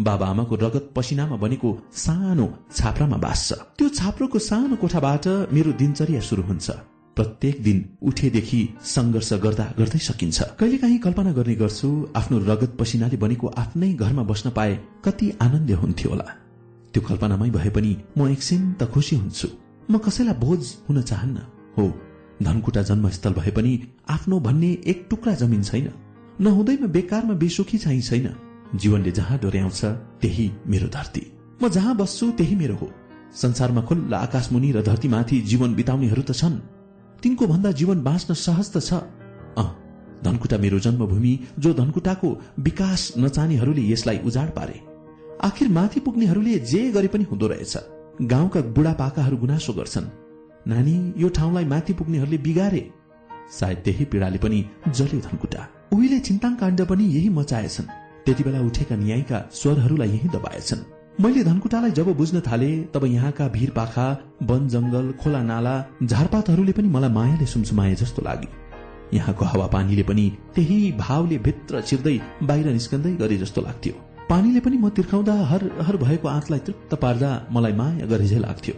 बाबा 0.00 0.26
आमाको 0.26 0.54
रगत 0.56 0.92
पसिनामा 0.96 1.36
बनेको 1.36 1.70
सानो 1.92 2.46
छाप्रामा 2.72 3.16
बास 3.18 3.48
छ 3.48 3.58
त्यो 3.78 3.88
छाप्रोको 3.88 4.38
सानो 4.38 4.76
कोठाबाट 4.76 5.26
मेरो 5.52 5.72
दिनचर्या 5.74 6.20
शुरू 6.20 6.42
हुन्छ। 6.42 6.70
प्रत्येक 7.16 7.62
दिन 7.62 7.78
उठेदेखि 8.02 8.60
संघर्ष 8.86 9.32
गर्दा 9.42 9.64
गर्दै 9.78 9.98
सकिन्छ। 9.98 10.38
कहिलेकाहीँ 10.54 10.98
कल्पना 11.02 11.32
गर्ने 11.34 11.54
गर्छु 11.54 11.88
आफ्नो 12.14 12.38
रगत 12.46 12.76
पसिनाले 12.78 13.16
बनेको 13.18 13.46
आफ्नै 13.58 13.92
घरमा 13.92 14.22
बस्न 14.22 14.50
पाए 14.54 14.78
कति 15.04 15.32
आनन्द 15.42 15.70
हुन्थ्यो 15.82 16.10
होला। 16.10 16.26
त्यो 16.94 17.02
कल्पनामै 17.02 17.50
भए 17.50 17.70
पनि 17.74 17.92
म 18.18 18.28
एकछिन 18.30 18.62
त 18.78 18.86
खुसी 18.94 19.16
हुन्छु। 19.16 19.48
म 19.90 19.98
कसैलाई 19.98 20.34
बोझ 20.34 20.60
हुन 20.88 21.02
चाहन्न? 21.02 21.38
हो 21.78 21.84
धनकुटा 22.42 22.82
जन्मस्थल 22.82 23.32
भए 23.32 23.50
पनि 23.50 23.72
आफ्नो 24.08 24.40
भन्ने 24.40 24.70
एक 24.86 25.06
टुक्रा 25.10 25.34
जमिन 25.34 25.62
छैन। 25.62 25.92
नहुँदैमा 26.40 26.86
बेकारमा 26.86 27.34
बेसुखी 27.34 27.78
चाहिँ 27.78 28.00
छैन। 28.00 28.34
जीवनले 28.74 29.10
जहाँ 29.10 29.38
डोर्याउँछ 29.38 29.84
त्यही 30.20 30.52
मेरो 30.66 30.88
धरती। 30.88 31.22
म 31.62 31.68
जहाँ 31.68 31.96
बस्छु 31.96 32.30
त्यही 32.30 32.56
मेरो 32.56 32.76
हो। 32.76 32.90
संसारमा 33.34 33.82
खुल्ला 33.82 34.18
आकाशमुनि 34.18 34.72
र 34.72 34.82
धरतीमाथि 34.82 35.40
जीवन 35.40 35.74
बिताउनेहरू 35.74 36.22
त 36.22 36.32
छन्। 36.32 36.60
तिनको 37.22 37.46
भन्दा 37.46 37.72
जीवन 37.72 38.02
बाँच्न 38.02 38.34
सहज 38.34 38.76
त 38.76 38.78
छ। 38.78 38.92
अ 39.58 39.64
धनकुटा 40.24 40.58
मेरो 40.58 40.78
जन्मभूमि 40.78 41.38
जो 41.58 41.74
धनकुटाको 41.74 42.28
विकास 42.58 43.12
नचाहनेहरूले 43.18 43.82
यसलाई 43.92 44.18
उजाड 44.24 44.48
पारे। 44.50 44.80
आखिर 45.42 45.68
माथि 45.68 46.00
पुग्नेहरूले 46.00 46.58
जे 46.58 46.90
गरे 46.90 47.08
पनि 47.08 47.24
हुँदो 47.24 47.46
रहेछ। 47.46 47.76
गाउँका 48.22 48.60
बुढापाकाहरू 48.60 49.36
गुनासो 49.36 49.72
गर्छन्। 49.72 50.06
नानी 50.66 51.14
यो 51.16 51.28
ठाउँलाई 51.28 51.64
माथि 51.64 51.92
पुग्नेहरूले 51.92 52.38
बिगारे। 52.38 52.90
सायद 53.52 53.78
त्यही 53.78 54.04
पीड़ाले 54.04 54.38
पनि 54.38 54.64
जल्यो 54.88 55.20
धनकुटा। 55.20 55.68
उहिले 55.92 56.20
छिन्ताङ 56.20 56.54
काण्ड 56.54 56.80
पनि 56.82 57.04
यही 57.04 57.28
मचाएछन्। 57.28 57.86
त्यति 58.26 58.42
बेला 58.44 58.60
उठेका 58.60 58.96
न्यायका 58.96 59.38
स्वरहरूलाई 59.52 60.08
यही 60.08 60.28
दबाएछन्। 60.28 60.82
मैले 61.20 61.44
धनकुटालाई 61.44 61.90
जब 61.90 62.16
बुझ्न 62.16 62.40
थाले 62.40 62.82
तब 62.94 63.04
यहाँका 63.04 63.48
भिर 63.48 63.70
पाखा 63.70 64.06
वन 64.42 64.68
जंगल 64.68 65.12
खोला 65.12 65.42
नाला 65.42 65.84
झारपातहरूले 66.02 66.72
पनि 66.72 66.88
मलाई 66.88 67.10
मायाले 67.10 67.46
सुमसुमाए 67.46 67.94
जस्तो 67.94 68.22
लाग्यो 68.22 68.50
यहाँको 69.14 69.44
हावापानीले 69.44 70.02
पनि 70.02 70.30
त्यही 70.54 70.92
भावले 70.92 71.38
भित्र 71.38 71.80
छिर्दै 71.80 72.18
बाहिर 72.42 72.66
निस्कँदै 72.66 73.14
गरे 73.14 73.36
जस्तो 73.36 73.60
लाग्थ्यो। 73.62 74.07
पानीले 74.28 74.60
पनि 74.60 74.76
म 74.76 74.88
तिर्खाउँदा 74.92 75.34
हर 75.50 75.62
हर 75.80 75.96
भएको 75.96 76.28
आँतलाई 76.28 76.60
तृप्त 76.60 76.94
पार्दा 77.00 77.30
मलाई 77.50 77.72
माया 77.72 78.06
गरेझै 78.06 78.38
लाग्थ्यो। 78.38 78.74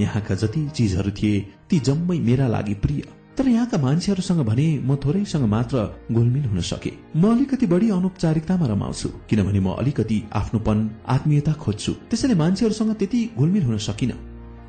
यहाँका 0.00 0.34
जति 0.34 0.60
चिजहरू 0.76 1.10
थिए 1.14 1.40
ती 1.70 1.78
जम्मै 1.78 2.18
मेरा 2.18 2.46
लागि 2.48 2.74
प्रिय। 2.74 3.02
तर 3.38 3.48
यहाँका 3.48 3.78
मान्छेहरूसँग 3.78 4.40
भने 4.44 4.66
म 4.82 4.96
थोरैसँग 4.96 5.44
मात्र 5.46 5.76
गोलमिल 6.10 6.44
हुन 6.44 6.60
सके। 6.60 6.90
म 7.16 7.30
अलिकति 7.30 7.66
बढी 7.66 7.90
अनौपचारिकतामा 7.90 8.66
रमाउँछु 8.66 9.08
किनभने 9.30 9.60
म 9.60 9.78
अलिकति 9.78 10.18
आफ्नोपन 10.32 10.78
आत्मीयता 11.06 11.52
खोज्छु। 11.62 11.92
त्यसैले 12.10 12.34
मान्छेहरूसँग 12.34 12.92
त्यति 12.98 13.20
घुलमिल 13.38 13.64
हुन 13.64 13.78
सकिन। 13.78 14.12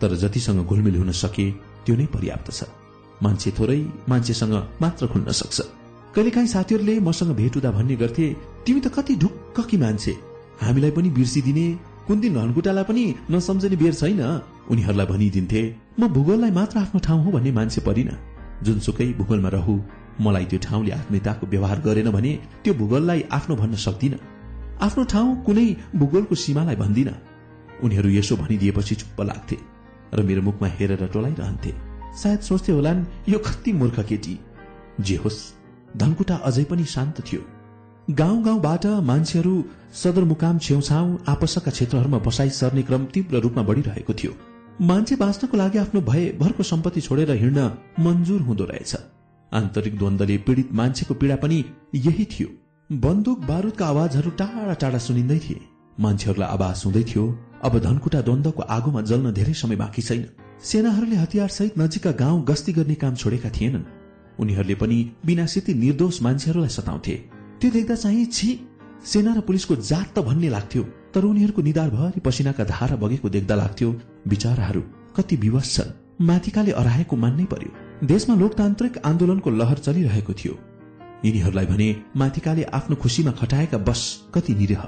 तर 0.01 0.15
जतिसँग 0.21 0.65
घुलमिल 0.65 0.95
हुन 0.95 1.11
सके 1.17 1.49
त्यो 1.85 1.95
नै 1.97 2.05
पर्याप्त 2.13 2.51
छ। 2.51 2.69
मान्छे 3.23 3.49
थोरै 3.57 3.81
मान्छेसँग 4.09 4.55
मात्र 4.81 5.07
खुल्न 5.07 5.31
सक्छ। 5.33 5.59
कहिलेकाहीँ 6.13 6.47
साथीहरूले 6.47 6.99
मसँग 6.99 7.31
भेट 7.35 7.55
हुँदा 7.55 7.71
भन्ने 7.71 7.95
गर्थे 7.95 8.25
तिमी 8.65 8.79
त 8.79 8.87
कति 8.95 9.15
ढुक्क 9.23 9.73
मान्छे। 9.83 10.13
हामीलाई 10.61 10.91
पनि 10.91 11.09
बिर्सिदिने 11.09 11.65
कुन 12.07 12.19
दिन 12.19 12.33
घनकुटालाई 12.41 12.83
पनि 12.83 13.03
नसम्झने 13.31 13.75
बेर 13.81 13.93
छैन। 13.93 14.21
उनीहरूलाई 14.71 15.07
भनिदिन्थे 15.07 15.61
म 15.99 16.07
भूगोललाई 16.15 16.51
मात्र 16.51 16.77
आफ्नो 16.79 16.99
ठाउँ 16.99 17.23
हो 17.25 17.31
भन्ने 17.31 17.51
मान्छे 17.51 17.81
परिन। 17.81 18.09
जुनसुकै 18.63 19.07
भूगोलमा 19.19 19.49
रहु 19.49 19.73
मलाई 20.21 20.45
त्यो 20.45 20.59
ठाउँले 20.65 20.91
आत्मीयताको 20.91 21.47
व्यवहार 21.47 21.79
गरेन 21.81 22.09
भने 22.11 22.31
त्यो 22.63 22.73
भूगोललाई 22.73 23.21
आफ्नो 23.31 23.55
भन्न 23.55 23.75
सक्दिन। 23.85 24.13
आफ्नो 24.81 25.03
ठाउँ 25.13 25.29
कुनै 25.45 25.67
भूगोलको 25.95 26.35
सीमालाई 26.35 26.75
भन्दिन। 26.75 27.09
उनीहरू 27.83 28.09
यसो 28.09 28.35
भनिदिएपछि 28.37 28.95
चुप्प 28.95 29.21
लाग्थे 29.21 29.57
र 30.13 30.19
मेरो 30.21 30.41
मुखमा 30.41 30.67
हेरेर 30.77 31.05
टोलाइरहन्थे। 31.13 31.71
सायद 32.21 32.39
सोच्थे 32.39 32.71
होलान् 32.71 33.05
यो 33.29 33.39
कति 33.39 33.71
मूर्ख 33.73 33.99
केटी। 34.09 34.35
जे 35.01 35.15
होस् 35.15 35.39
धनकुटा 35.97 36.35
अझै 36.47 36.63
पनि 36.69 36.85
शान्त 36.85 37.21
थियो। 37.27 37.41
गाउँ 38.11 38.43
गाउँबाट 38.43 38.85
मान्छेहरू 39.07 39.63
सदरमुकाम 39.93 40.57
छेउछाउ 40.57 41.17
आपसका 41.27 41.71
क्षेत्रहरूमा 41.71 42.17
बसाई 42.17 42.49
सर्ने 42.49 42.81
क्रम 42.83 43.05
तीव्र 43.05 43.39
रूपमा 43.39 43.63
बढ़िरहेको 43.63 44.13
थियो। 44.13 44.31
मान्छे 44.81 45.15
बाँच्नको 45.15 45.57
लागि 45.57 45.77
आफ्नो 45.77 46.01
भय 46.01 46.25
भरको 46.39 46.63
सम्पत्ति 46.63 47.01
छोडेर 47.01 47.31
हिँड्न 47.31 47.71
मन्जुर 47.99 48.41
हुँदो 48.41 48.65
रहेछ। 48.65 48.95
आन्तरिक 49.51 49.97
द्वन्दले 49.97 50.37
पीड़ित 50.37 50.73
मान्छेको 50.73 51.13
पीड़ा 51.13 51.35
पनि 51.35 51.63
यही 51.95 52.25
थियो। 52.25 52.47
बन्दुक 52.89 53.45
बारूदका 53.45 53.87
आवाजहरू 53.87 54.29
टाढा 54.31 54.73
टाढा 54.73 54.97
सुनिँदै 54.97 55.39
थिए। 55.39 55.59
मान्छेहरूलाई 55.99 56.49
आवाज 56.49 56.81
हुँदै 56.85 57.03
थियो 57.03 57.25
अब 57.63 57.79
धनकुटा 57.79 58.21
द्वन्दको 58.21 58.61
आगोमा 58.69 59.01
जल्न 59.01 59.33
धेरै 59.33 59.53
समय 59.55 59.75
बाँकी 59.75 60.01
छैन। 60.01 60.25
सेनाहरूले 60.63 61.15
हतियार 61.15 61.49
सहित 61.49 61.77
नजिकका 61.79 62.11
गाउँ 62.19 62.43
गस्ती 62.45 62.73
गर्ने 62.73 62.95
काम 62.95 63.15
छोडेका 63.15 63.49
थिएनन्। 63.49 63.85
उनीहरूले 64.39 64.75
पनि 64.75 64.97
बिना 65.25 65.45
सिति 65.45 65.73
निर्दोष 65.73 66.21
मान्छेहरूलाई 66.21 66.69
सताउँथे। 66.69 67.15
त्यो 67.61 67.69
देख्दा 67.71 67.95
चाहिँ 67.95 68.25
छि 68.25 68.47
सेना 69.05 69.33
र 69.33 69.39
पुलिसको 69.45 69.75
जात 69.75 70.07
त 70.17 70.19
भन्ने 70.25 70.49
लाग्थ्यो 70.49 70.83
तर 71.13 71.25
उनीहरूको 71.25 71.61
निधारभरि 71.61 72.19
पसिनाका 72.25 72.63
धारा 72.65 72.95
बगेको 72.97 73.29
देख्दा 73.29 73.55
लाग्थ्यो 73.55 73.89
विचाराहरू 74.27 74.81
कति 75.15 75.35
विवश 75.35 75.69
छन्। 75.75 75.93
माथिकाले 76.25 76.71
अराएको 76.71 77.15
मान्नै 77.15 77.45
पर्यो। 77.53 77.71
देशमा 78.07 78.35
लोकतान्त्रिक 78.35 78.97
आन्दोलनको 79.05 79.49
लहर 79.51 79.77
चलिरहेको 79.77 80.33
थियो। 80.33 80.53
यिनीहरूलाई 81.25 81.65
भने 81.65 81.89
माथिकाले 82.17 82.63
आफ्नो 82.73 82.95
खुसीमा 82.97 83.31
खटाएका 83.37 83.77
बस 83.77 84.01
कति 84.33 84.53
निरह। 84.55 84.83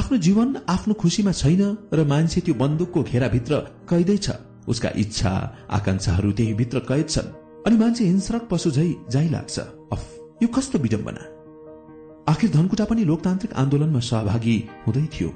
आफ्नो 0.00 0.16
जीवन 0.18 0.56
आफ्नो 0.68 0.94
खुसीमा 0.96 1.32
छैन 1.32 1.62
र 1.92 2.08
मान्छे 2.08 2.40
त्यो 2.40 2.54
बन्दुकको 2.56 3.02
घेराभित्र 3.02 3.52
कैदै 3.92 4.16
छ। 4.16 4.40
उसका 4.68 4.96
इच्छा 4.96 5.32
आकांक्षाहरू 5.70 6.32
त्यही 6.32 6.54
भित्र 6.54 6.78
कैद 6.88 7.06
छन्। 7.08 7.32
अनि 7.66 7.76
मान्छे 7.76 8.04
हिंस्रक 8.04 8.48
पशु 8.50 8.70
झै 8.70 8.90
जाइ 9.12 9.28
लाग्छ। 9.28 9.56
अफ 9.92 10.02
यो 10.42 10.48
कस्तो 10.48 10.78
विडम्बना? 10.78 11.35
आखिर 12.28 12.50
धनकुटा 12.50 12.84
पनि 12.84 13.04
लोकतान्त्रिक 13.04 13.52
आन्दोलनमा 13.54 14.00
सहभागी 14.00 14.56
हुँदै 14.86 15.06
थियो। 15.14 15.28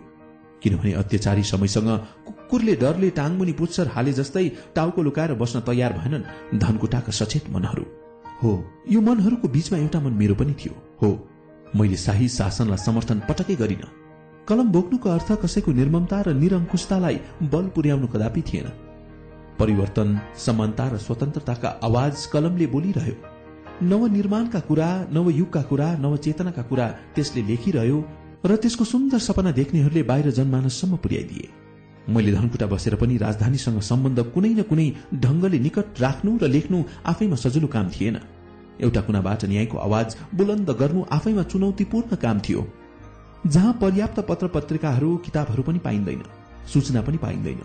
किनभने 0.62 0.92
अत्याचारी 0.92 1.42
समयसँग 1.42 1.90
कुकुरले 2.26 2.74
डरले 2.76 3.10
टाङमुनि 3.10 3.53
पुच्छर 3.53 3.87
हाले 3.94 4.12
जस्तै 4.12 4.49
टाउको 4.74 5.03
लुकाएर 5.03 5.35
बस्न 5.35 5.60
तयार 5.60 5.92
भएनन् 5.92 6.58
धनकुटाका 6.58 7.12
सचेत 7.12 7.51
मनहरू। 7.51 7.85
हो 8.42 8.51
यो 8.90 9.01
मनहरूको 9.01 9.49
बीचमा 9.49 9.78
एउटा 9.78 10.01
मन 10.01 10.12
मेरो 10.12 10.35
पनि 10.35 10.55
थियो। 10.60 10.74
हो 11.03 11.08
मैले 11.78 11.97
शाही 11.97 12.28
शासनलाई 12.28 12.85
समर्थन 12.87 13.19
पटकै 13.28 13.55
गरिन। 13.55 13.85
कलम 14.49 14.69
बोक्नुको 14.73 15.08
अर्थ 15.08 15.33
कसैको 15.42 15.73
निर्ममता 15.73 16.21
र 16.26 16.35
निरङ्कुशतालाई 16.35 17.17
बल 17.55 17.67
पुर्याउनु 17.74 18.06
कदापि 18.06 18.42
थिएन। 18.42 18.69
परिवर्तन 19.58 20.08
समानता 20.37 20.89
र 20.89 20.97
स्वतन्त्रताका 21.06 21.69
आवाज 21.87 22.26
कलमले 22.26 22.67
बोलिरह्यो। 22.67 23.17
नवनिर्माणका 23.82 24.60
कुरा 24.60 24.88
नवयुगका 25.12 25.62
कुरा 25.62 25.86
नवचेतनाका 26.00 26.62
कुरा 26.62 26.86
त्यसले 27.14 27.42
लेखिरह्यो 27.48 27.98
र 28.44 28.56
त्यसको 28.56 28.84
सुन्दर 28.84 29.18
सपना 29.18 29.50
देख्नेहरूले 29.52 30.02
बाहिर 30.10 30.30
जनमानससम्म 30.38 30.96
पुर्याइदिए। 30.96 31.48
मैले 32.08 32.32
धनकुटा 32.32 32.66
बसेर 32.66 32.94
पनि 33.00 33.16
राजधानीसँग 33.16 33.80
सम्बन्ध 33.80 34.20
कुनै 34.34 34.52
न 34.52 34.62
कुनै 34.68 34.86
ढंगले 35.16 35.58
निकट 35.58 36.00
राख्नु 36.00 36.36
र 36.42 36.48
लेख्नु 36.56 36.78
आफैमा 37.06 37.36
सजिलो 37.36 37.68
काम 37.68 37.88
थिएन। 37.88 38.16
एउटा 38.84 39.00
कुनाबाट 39.00 39.44
न्यायको 39.44 39.76
आवाज 39.78 40.16
बुलन्द 40.34 40.70
गर्नु 40.80 41.00
आफैमा 41.10 41.42
चुनौतीपूर्ण 41.48 42.16
काम 42.16 42.38
थियो। 42.44 42.66
जहाँ 43.46 43.72
पर्याप्त 43.80 44.20
पत्र 44.28 44.46
पत्रिकाहरू 44.54 45.16
किताबहरू 45.24 45.62
पनि 45.62 45.78
पाइँदैन 45.80 46.22
सूचना 46.68 47.00
पनि 47.00 47.16
पाइँदैन। 47.16 47.60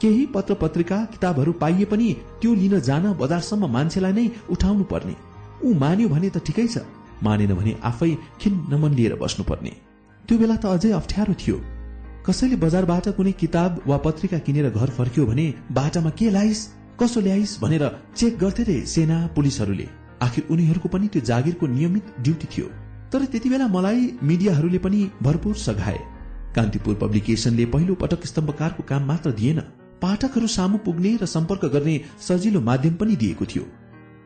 केही 0.00 0.26
पत्र 0.34 0.54
पत्रिका 0.54 1.04
किताबहरू 1.12 1.52
पाइए 1.52 1.84
पनि 1.84 2.08
त्यो 2.40 2.54
लिन 2.54 2.80
जान 2.80 3.12
बजारसम्म 3.20 3.72
मान्छेलाई 3.72 4.12
नै 4.12 4.30
उठाउनु 4.50 4.84
पर्ने। 4.84 5.27
ऊ 5.64 5.74
मान्यो 5.74 6.08
भने 6.08 6.30
त 6.30 6.38
ठिकै 6.46 6.66
छ। 6.66 6.84
मानेन 7.22 7.54
भने 7.54 7.72
आफै 7.82 8.10
खिन्न 8.40 8.74
मन 8.82 8.92
लिएर 8.94 9.14
बस्नुपर्ने। 9.16 9.72
त्यो 10.28 10.38
बेला 10.38 10.56
त 10.56 10.66
अझै 10.66 10.90
अप्ठ्यारो 10.92 11.34
थियो। 11.34 11.56
कसैले 12.26 12.56
बजारबाट 12.64 13.08
कुनै 13.16 13.32
किताब 13.32 13.80
वा 13.86 13.96
पत्रिका 14.06 14.38
किनेर 14.46 14.70
घर 14.70 14.90
फर्क्यो 14.98 15.26
भने 15.26 15.46
बाटामा 15.72 16.10
के 16.18 16.30
ल्याइस 16.30 16.60
कसो 17.00 17.20
ल्याइस 17.20 17.58
भनेर 17.62 17.84
चेक 18.16 18.38
गर्थे 18.38 18.62
रे 18.62 18.76
सेना 18.86 19.16
पुलिसहरूले। 19.36 19.86
आखिर 20.22 20.46
उनीहरूको 20.50 20.88
पनि 20.88 21.08
त्यो 21.08 21.22
जागिरको 21.22 21.66
नियमित 21.66 22.06
ड्युटी 22.20 22.46
थियो। 22.52 22.66
तर 23.12 23.24
त्यति 23.24 23.48
बेला 23.48 23.66
मलाई 23.68 24.00
मिडियाहरूले 24.22 24.78
पनि 24.78 25.00
भरपूर 25.22 25.54
सघाए। 25.56 25.98
कान्तिपुर 26.54 26.94
पब्लिकेशनले 26.94 27.66
पहिलो 27.66 27.94
पटक 27.94 28.26
स्तम्भकारको 28.26 28.82
काम 28.82 29.06
मात्र 29.06 29.30
दिएन। 29.32 29.60
पाठकहरू 30.02 30.46
सामु 30.46 30.78
पुग्ने 30.78 31.16
र 31.22 31.26
सम्पर्क 31.26 31.64
गर्ने 31.74 32.00
सजिलो 32.20 32.60
माध्यम 32.60 32.94
पनि 32.94 33.16
दिएको 33.16 33.44
थियो। 33.46 33.64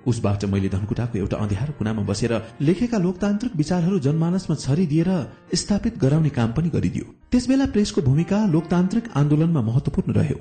उसबाट 0.07 0.45
मैले 0.45 0.69
धनकुटाको 0.69 1.19
एउटा 1.19 1.37
अँध्यारो 1.37 1.73
कुनामा 1.79 2.03
बसेर 2.03 2.33
लेखेका 2.61 2.99
लोकतान्त्रिक 2.99 3.57
विचारहरू 3.57 3.99
जनमानसमा 3.99 4.57
छरिदिएर 4.57 5.11
स्थापित 5.55 5.99
गराउने 5.99 6.29
काम 6.29 6.53
पनि 6.53 6.69
गरिदियो। 6.69 7.05
त्यसबेला 7.31 7.67
प्रेसको 7.67 8.03
भूमिका 8.03 8.47
लोकतान्त्रिक 8.47 9.05
आन्दोलनमा 9.15 9.61
महत्वपूर्ण 9.61 10.13
रह्यो। 10.13 10.39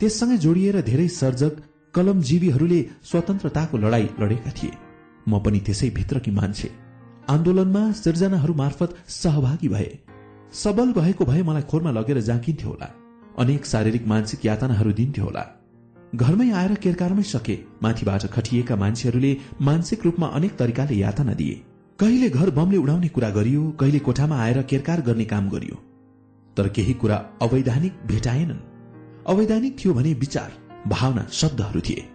त्यससँगै 0.00 0.36
जोडिएर 0.36 0.80
धेरै 0.80 1.08
सर्जक 1.08 1.52
कलमजीवीहरूले 1.94 2.80
स्वतन्त्रताको 3.04 3.76
लड़ाई 3.78 4.08
लडेका 4.20 4.50
थिए। 4.50 4.72
म 5.28 5.38
पनि 5.38 5.60
त्यसै 5.60 5.90
भित्रकी 5.90 6.30
मान्छे। 6.30 6.70
आन्दोलनमा 7.28 7.92
सिर्जनाहरू 7.92 8.54
मार्फत 8.54 8.96
सहभागी 9.08 9.68
भए। 9.68 9.98
सबल 10.52 10.92
भएको 10.92 11.24
भए 11.24 11.42
मलाई 11.42 11.62
खोरमा 11.62 11.90
लगेर 11.90 12.20
जाँकिन्थ्यो 12.20 12.68
होला। 12.68 12.88
अनेक 13.38 13.66
शारीरिक 13.66 14.06
मानसिक 14.06 14.46
यातनाहरू 14.46 14.92
दिन्थ्यो 14.92 15.24
होला। 15.24 15.57
घरमै 16.16 16.50
आएर 16.50 16.74
केरकारमै 16.74 17.22
सके 17.22 17.58
माथिबाट 17.82 18.26
खटिएका 18.26 18.76
मान्छेहरूले 18.76 19.36
मानसिक 19.60 20.04
रूपमा 20.04 20.26
अनेक 20.26 20.56
तरिकाले 20.56 20.94
यातना 20.94 21.32
दिए। 21.32 21.60
कहिले 21.98 22.28
घर 22.30 22.50
बमले 22.50 22.76
उडाउने 22.76 23.08
कुरा 23.08 23.30
गरियो 23.30 23.70
कहिले 23.70 23.98
कोठामा 23.98 24.36
आएर 24.36 24.62
केरकार 24.62 25.00
गर्ने 25.00 25.24
काम 25.24 25.48
गरियो। 25.48 25.76
तर 26.56 26.68
केही 26.68 26.94
कुरा 26.94 27.16
अवैधानिक 27.42 27.92
भेटाएनन्। 28.06 28.64
अवैधानिक 29.26 29.76
थियो 29.78 29.94
भने 29.94 30.14
विचार 30.14 30.52
भावना 30.88 31.26
शब्दहरू 31.32 31.80
थिए। 31.80 32.08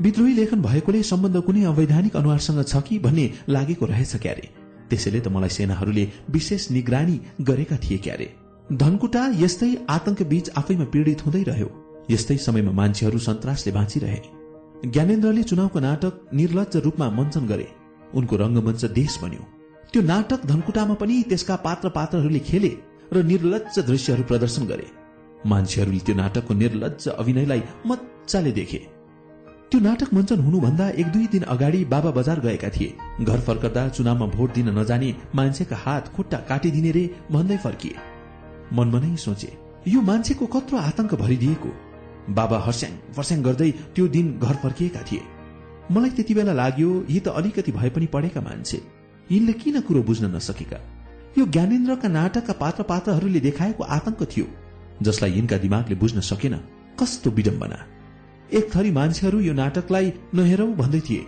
विद्रोही 0.00 0.34
लेखन 0.34 0.62
भएकोले 0.62 1.02
सम्बन्ध 1.02 1.40
कुनै 1.40 1.64
अवैधानिक 1.64 2.16
अनुहारसँग 2.16 2.64
छ 2.64 2.82
कि 2.82 2.98
भन्ने 2.98 3.32
लागेको 3.48 3.86
रहेछ 3.86 4.16
क्यारे। 4.16 4.48
त्यसैले 4.90 5.20
त 5.20 5.28
मलाई 5.28 5.48
सेनाहरूले 5.48 6.08
विशेष 6.30 6.70
निगरानी 6.70 7.20
गरेका 7.40 7.76
थिए 7.76 7.98
क्यारे। 7.98 8.34
धनकुटा 8.72 9.32
यस्तै 9.34 9.76
आतंक 9.90 10.22
बीच 10.22 10.50
आफैमा 10.50 10.84
पीड़ित 10.84 11.26
हुँदै 11.26 11.42
रह्यो। 11.42 11.87
यस्तै 12.10 12.36
समयमा 12.36 12.72
मान्छेहरू 12.72 13.18
सन्तासले 13.18 13.72
बाँचिरहे। 13.72 14.20
ज्ञानेन्द्रले 14.86 15.42
चुनावको 15.42 15.78
नाटक 15.80 16.14
निर्लज 16.32 16.76
रूपमा 16.84 17.06
मञ्चन 17.10 17.46
गरे। 17.46 17.66
उनको 18.14 18.34
रंगमञ्च 18.36 18.84
देश 19.00 19.18
बन्यो। 19.22 19.42
त्यो 19.92 20.02
नाटक 20.02 20.40
धनकुटामा 20.46 20.94
पनि 20.94 21.22
त्यसका 21.28 21.56
पात्र 21.66 21.88
पात्रहरूले 21.88 22.40
खेले 22.48 22.72
र 23.12 23.22
निर्लज 23.22 23.78
दृश्यहरू 23.80 24.22
प्रदर्शन 24.22 24.62
गरे। 24.66 24.86
मान्छेहरूले 25.46 26.00
त्यो 26.06 26.14
नाटकको 26.14 26.54
निर्लज 26.54 27.08
अभिनयलाई 27.10 27.62
मजाले 27.86 28.52
देखे। 28.52 28.80
त्यो 29.70 29.80
नाटक 29.80 30.14
मञ्चन 30.14 30.40
हुनुभन्दा 30.40 30.88
एक 30.90 31.06
दुई 31.06 31.26
दिन 31.26 31.42
अगाडि 31.54 31.84
बाबा 31.84 32.10
बजार 32.10 32.40
गएका 32.40 32.68
थिए। 32.68 32.94
घर 33.20 33.40
फर्कदा 33.40 33.88
चुनावमा 33.88 34.26
भोट 34.26 34.52
दिन 34.54 34.68
नजाने 34.78 35.10
मान्छेका 35.34 35.76
हात 35.76 36.08
खुट्टा 36.14 36.38
काटिदिने 36.48 36.90
रे 36.90 37.04
भन्दै 37.32 37.56
फर्किए। 37.56 37.94
मनमा 38.72 38.98
नै 39.00 39.16
सोचे 39.16 39.50
यो 39.88 40.00
मान्छेको 40.02 40.46
कत्रो 40.46 40.78
आतंक 40.78 41.14
भरिदिएको। 41.14 41.70
बाबा 42.28 42.58
हर्स्याङ 42.66 42.92
फर्स्याङ 43.16 43.42
गर्दै 43.42 43.70
त्यो 43.94 44.06
दिन 44.08 44.26
घर 44.38 44.56
फर्किएका 44.62 45.02
थिए। 45.08 45.22
मलाई 45.92 46.10
त्यति 46.10 46.34
बेला 46.34 46.52
लाग्यो 46.52 46.90
यी 47.10 47.20
त 47.20 47.28
अलिकति 47.38 47.72
भए 47.72 47.90
पनि 47.90 48.06
पढेका 48.06 48.40
मान्छे। 48.40 48.78
यिनले 49.32 49.52
किन 49.52 49.80
कुरो 49.80 50.02
बुझ्न 50.02 50.34
नसकेका? 50.34 50.78
यो 51.38 51.44
ज्ञानेन्द्रका 51.46 52.08
नाटकका 52.08 52.54
पात्र 52.62 52.82
पात्रहरूले 52.82 53.40
देखाएको 53.40 53.84
आतंक 53.96 54.22
थियो 54.32 54.46
जसलाई 55.02 55.32
यिनका 55.32 55.56
दिमागले 55.58 55.96
बुझ्न 55.96 56.20
सकेन। 56.20 56.54
कस्तो 57.00 57.30
विडम्बना! 57.30 57.78
एक 58.52 58.70
थरी 58.74 58.90
मान्छेहरू 58.90 59.40
यो 59.40 59.52
नाटकलाई 59.54 60.12
नहेरौ 60.34 60.66
भन्दै 60.74 61.00
थिए। 61.00 61.26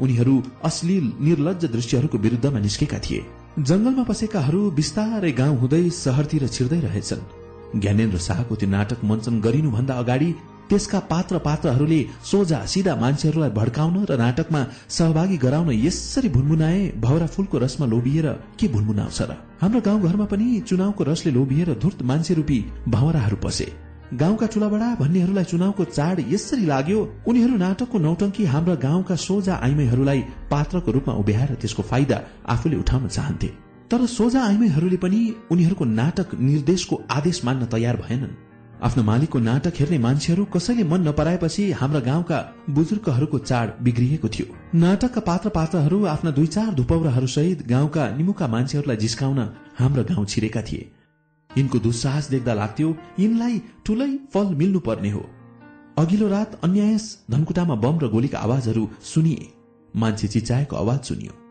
उनीहरू 0.00 0.34
अश्लील 0.64 1.06
निर्लज 1.20 1.64
दृश्यहरूको 1.66 2.18
विरूद्धमा 2.18 2.58
निस्केका 2.58 2.98
थिए। 2.98 3.20
जंगलमा 3.58 4.04
बसेकाहरू 4.08 4.60
बिस्तारै 4.70 5.32
गाउँ 5.32 5.56
हुँदै 5.58 5.84
शहरतिर 5.90 6.48
छिर्दै 6.48 6.80
रहेछन्। 6.80 7.41
ज्ञानेन्द्र 7.76 8.18
शाहको 8.18 8.54
त्यो 8.56 8.68
नाटक 8.68 9.04
मञ्चन 9.04 9.40
गरिनुभन्दा 9.40 9.94
अगाडि 9.94 10.30
त्यसका 10.68 10.98
पात्र 11.10 11.38
पात्रहरूले 11.38 12.00
सोझा 12.24 12.58
सिधा 12.72 12.94
मान्छेहरूलाई 12.96 13.50
भड्काउन 13.50 13.96
र 14.10 14.16
नाटकमा 14.16 14.60
सहभागी 14.88 15.36
गराउन 15.36 15.70
यसरी 15.86 16.28
भुनमुनाए 16.28 16.80
भौरा 17.04 17.26
फूलको 17.26 17.58
रसमा 17.58 17.86
लोभिएर 17.86 18.28
के 18.60 18.68
भुनमुनाउँछ 18.68 19.20
र? 19.22 19.36
हाम्रो 19.60 19.80
गाउँघरमा 19.80 20.24
पनि 20.32 20.60
चुनावको 20.68 21.04
रसले 21.04 21.32
लोभिएर 21.32 21.74
धुर्त 21.82 22.02
मान्छे 22.02 22.34
रूपी 22.34 22.58
भौराहरू 22.88 23.36
पसे। 23.36 23.66
गाउँका 24.12 24.46
ठुलाबडा 24.46 24.88
भन्नेहरूलाई 25.00 25.44
चुनावको 25.44 25.84
चाड 25.84 26.16
यसरी 26.28 26.64
लाग्यो 26.66 27.00
उनीहरू 27.28 27.56
नाटकको 27.56 27.98
नौटंकी 27.98 28.44
हाम्रा 28.44 28.74
गाउँका 28.74 29.16
सोझा 29.16 29.54
आइमैहरूलाई 29.56 30.20
पात्रको 30.50 30.90
रूपमा 30.92 31.14
उभ्याएर 31.14 31.54
त्यसको 31.60 31.82
फाइदा 31.82 32.20
आफूले 32.48 32.76
उठाउन 32.76 33.08
चाहन्थे। 33.08 33.71
तर 33.92 34.04
सोझा 34.08 34.42
आइमैहरूले 34.42 34.96
पनि 34.96 35.18
उनीहरूको 35.50 35.84
नाटक 35.84 36.28
निर्देशको 36.40 36.96
आदेश 37.10 37.44
मान्न 37.44 37.66
तयार 37.66 37.96
भएनन्। 37.96 38.30
आफ्नो 38.82 39.02
मालिकको 39.04 39.38
नाटक 39.38 39.74
हेर्ने 39.78 39.98
मान्छेहरू 39.98 40.44
कसैले 40.44 40.84
मन 40.84 41.08
नपराएपछि 41.08 41.64
हाम्रा 41.72 42.00
गाउँका 42.00 42.38
बुजुर्गहरूको 42.70 43.38
चाड 43.40 43.74
बिग्रिएको 43.82 44.28
थियो। 44.28 44.46
नाटकका 44.74 45.20
पात्र 45.20 45.48
पात्रहरू 45.48 46.04
आफ्ना 46.04 46.30
दुई 46.30 46.46
चार 46.46 46.72
धुपौराहरू 46.74 47.26
सहित 47.26 47.66
गाउँका 47.68 48.08
निमुखा 48.16 48.46
मान्छेहरूलाई 48.46 48.96
जिस्काउन 48.96 49.40
हाम्रो 49.78 50.04
गाउँ 50.04 50.24
छिरेका 50.26 50.62
थिए। 50.62 50.88
यिनको 51.50 51.78
दुस्साहस 51.78 52.30
देख्दा 52.30 52.54
लाग्थ्यो 52.54 52.96
यिनलाई 53.18 53.60
ठूलै 53.86 54.10
फल 54.34 54.54
मिल्नु 54.54 54.80
पर्ने 54.80 55.10
हो। 55.10 55.22
अघिल्लो 55.98 56.28
रात 56.28 56.58
अन्यायस 56.64 57.06
धनकुटामा 57.30 57.74
बम 57.84 57.98
र 57.98 58.08
गोलीका 58.08 58.38
आवाजहरू 58.38 58.88
सुनिए। 59.04 59.52
मान्छे 59.94 60.28
चिचाएको 60.28 60.76
आवाज 60.76 61.00
सुनियो। 61.04 61.41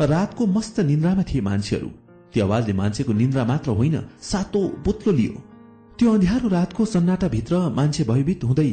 रातको 0.00 0.46
मस्त 0.46 0.80
निन्द्रामा 0.80 1.22
थिए 1.22 1.40
मान्छेहरू। 1.40 1.88
त्यो 2.32 2.44
आवाजले 2.44 2.72
मान्छेको 2.72 3.12
निन्द्रा 3.12 3.44
मात्र 3.44 3.70
होइन 3.70 3.96
सातो 4.22 4.60
पुत्लो 4.84 5.12
लियो। 5.12 5.42
त्यो 5.98 6.12
अँध्यारो 6.12 6.48
रातको 6.48 6.84
सन्नाटा 6.84 7.28
भित्र 7.28 7.68
मान्छे 7.68 8.04
भयभीत 8.04 8.44
हुँदै 8.44 8.70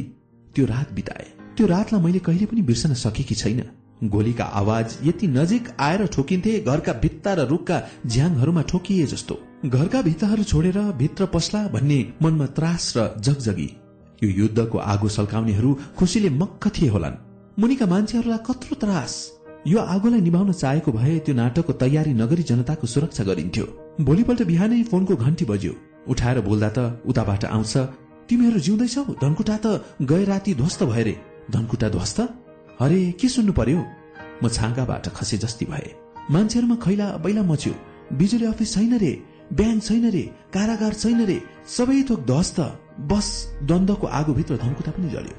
त्यो 0.54 0.66
रात 0.66 0.92
बिताए। 0.92 1.26
त्यो 1.56 1.66
रातलाई 1.66 2.02
मैले 2.02 2.18
कहिले 2.18 2.46
पनि 2.46 2.62
बिर्सन 2.62 2.94
सकेकी 2.94 3.34
छैन। 3.34 3.62
गोलीका 4.04 4.44
आवाज 4.44 4.96
यति 5.04 5.26
नजिक 5.26 5.68
आएर 5.80 6.06
ठोकिन्थे 6.06 6.60
घरका 6.60 6.92
भित्ता 6.92 7.34
र 7.34 7.46
रुखका 7.48 7.80
झ्याङहरूमा 8.06 8.62
ठोकिए 8.62 9.06
जस्तो। 9.06 9.34
घरका 9.64 10.02
भित्ताहरू 10.02 10.42
छोडेर 10.42 10.78
भित्र 10.78 11.26
पस्ला 11.26 11.66
भन्ने 11.68 12.00
मनमा 12.22 12.46
त्रास 12.46 12.92
र 12.96 13.14
जगजगी। 13.18 13.68
यो 14.22 14.28
युद्धको 14.30 14.78
आगो 14.78 15.08
सल्काउनेहरू 15.08 15.78
खुसीले 15.96 16.30
मक्ख 16.30 16.68
थिए 16.68 16.88
होलान्। 16.88 17.16
मुनिका 17.58 17.86
मान्छेहरूलाई 17.86 18.38
कत्रो 18.46 18.74
त्रास। 18.76 19.33
यो 19.66 19.78
आगोलाई 19.80 20.20
निभाउन 20.20 20.52
चाहेको 20.52 20.92
भए 20.92 21.18
त्यो 21.24 21.34
नाटकको 21.34 21.72
तयारी 21.82 22.12
नगरी 22.14 22.42
जनताको 22.42 22.86
सुरक्षा 22.86 23.24
गरिन्थ्यो। 23.24 23.64
भोलिपल्ट 24.00 24.42
बिहानै 24.44 24.82
फोनको 24.90 25.14
घन्टी 25.16 25.44
बज्यो। 25.50 25.72
उठाएर 26.12 26.40
बोल्दा 26.48 26.68
त 26.76 26.78
उताबाट 27.08 27.44
आउँछ 27.48 27.74
तिमीहरू 28.28 28.58
जिउँदैछौ 28.60 29.04
धनकुटा 29.22 29.56
त 29.64 29.66
गए 30.02 30.24
राति 30.24 30.54
ध्वस्त 30.54 30.82
भए 30.84 31.02
रे। 31.02 31.14
धनकुटा 31.50 31.88
ध्वस्त? 31.88 32.20
अरे 32.80 33.00
के 33.20 33.28
सुन्नु 33.28 33.52
पर्यो? 33.52 33.80
म 34.42 34.48
छाँगाबाट 34.48 35.08
खसे 35.16 35.36
जस्ती 35.38 35.64
भए। 35.72 35.88
मान्छेहरूमा 36.30 36.76
खैला 36.84 37.06
बैला 37.24 37.42
मच्यो। 37.42 37.72
बिजुली 38.12 38.46
अफिस 38.52 38.74
छैन 38.74 38.92
रे 39.00 39.12
ब्याङ्क 39.52 39.82
छैन 39.82 40.04
रे 40.10 40.24
कारागार 40.54 40.94
छैन 40.94 41.24
रे 41.24 41.38
सबै 41.68 42.02
थोक 42.10 42.20
ध्वस्त। 42.28 42.60
बस 43.10 43.26
द्वन्दको 43.64 44.06
आगोभित्र 44.20 44.60
धनकुटा 44.60 44.92
पनि 44.92 45.08
जल्यो। 45.16 45.34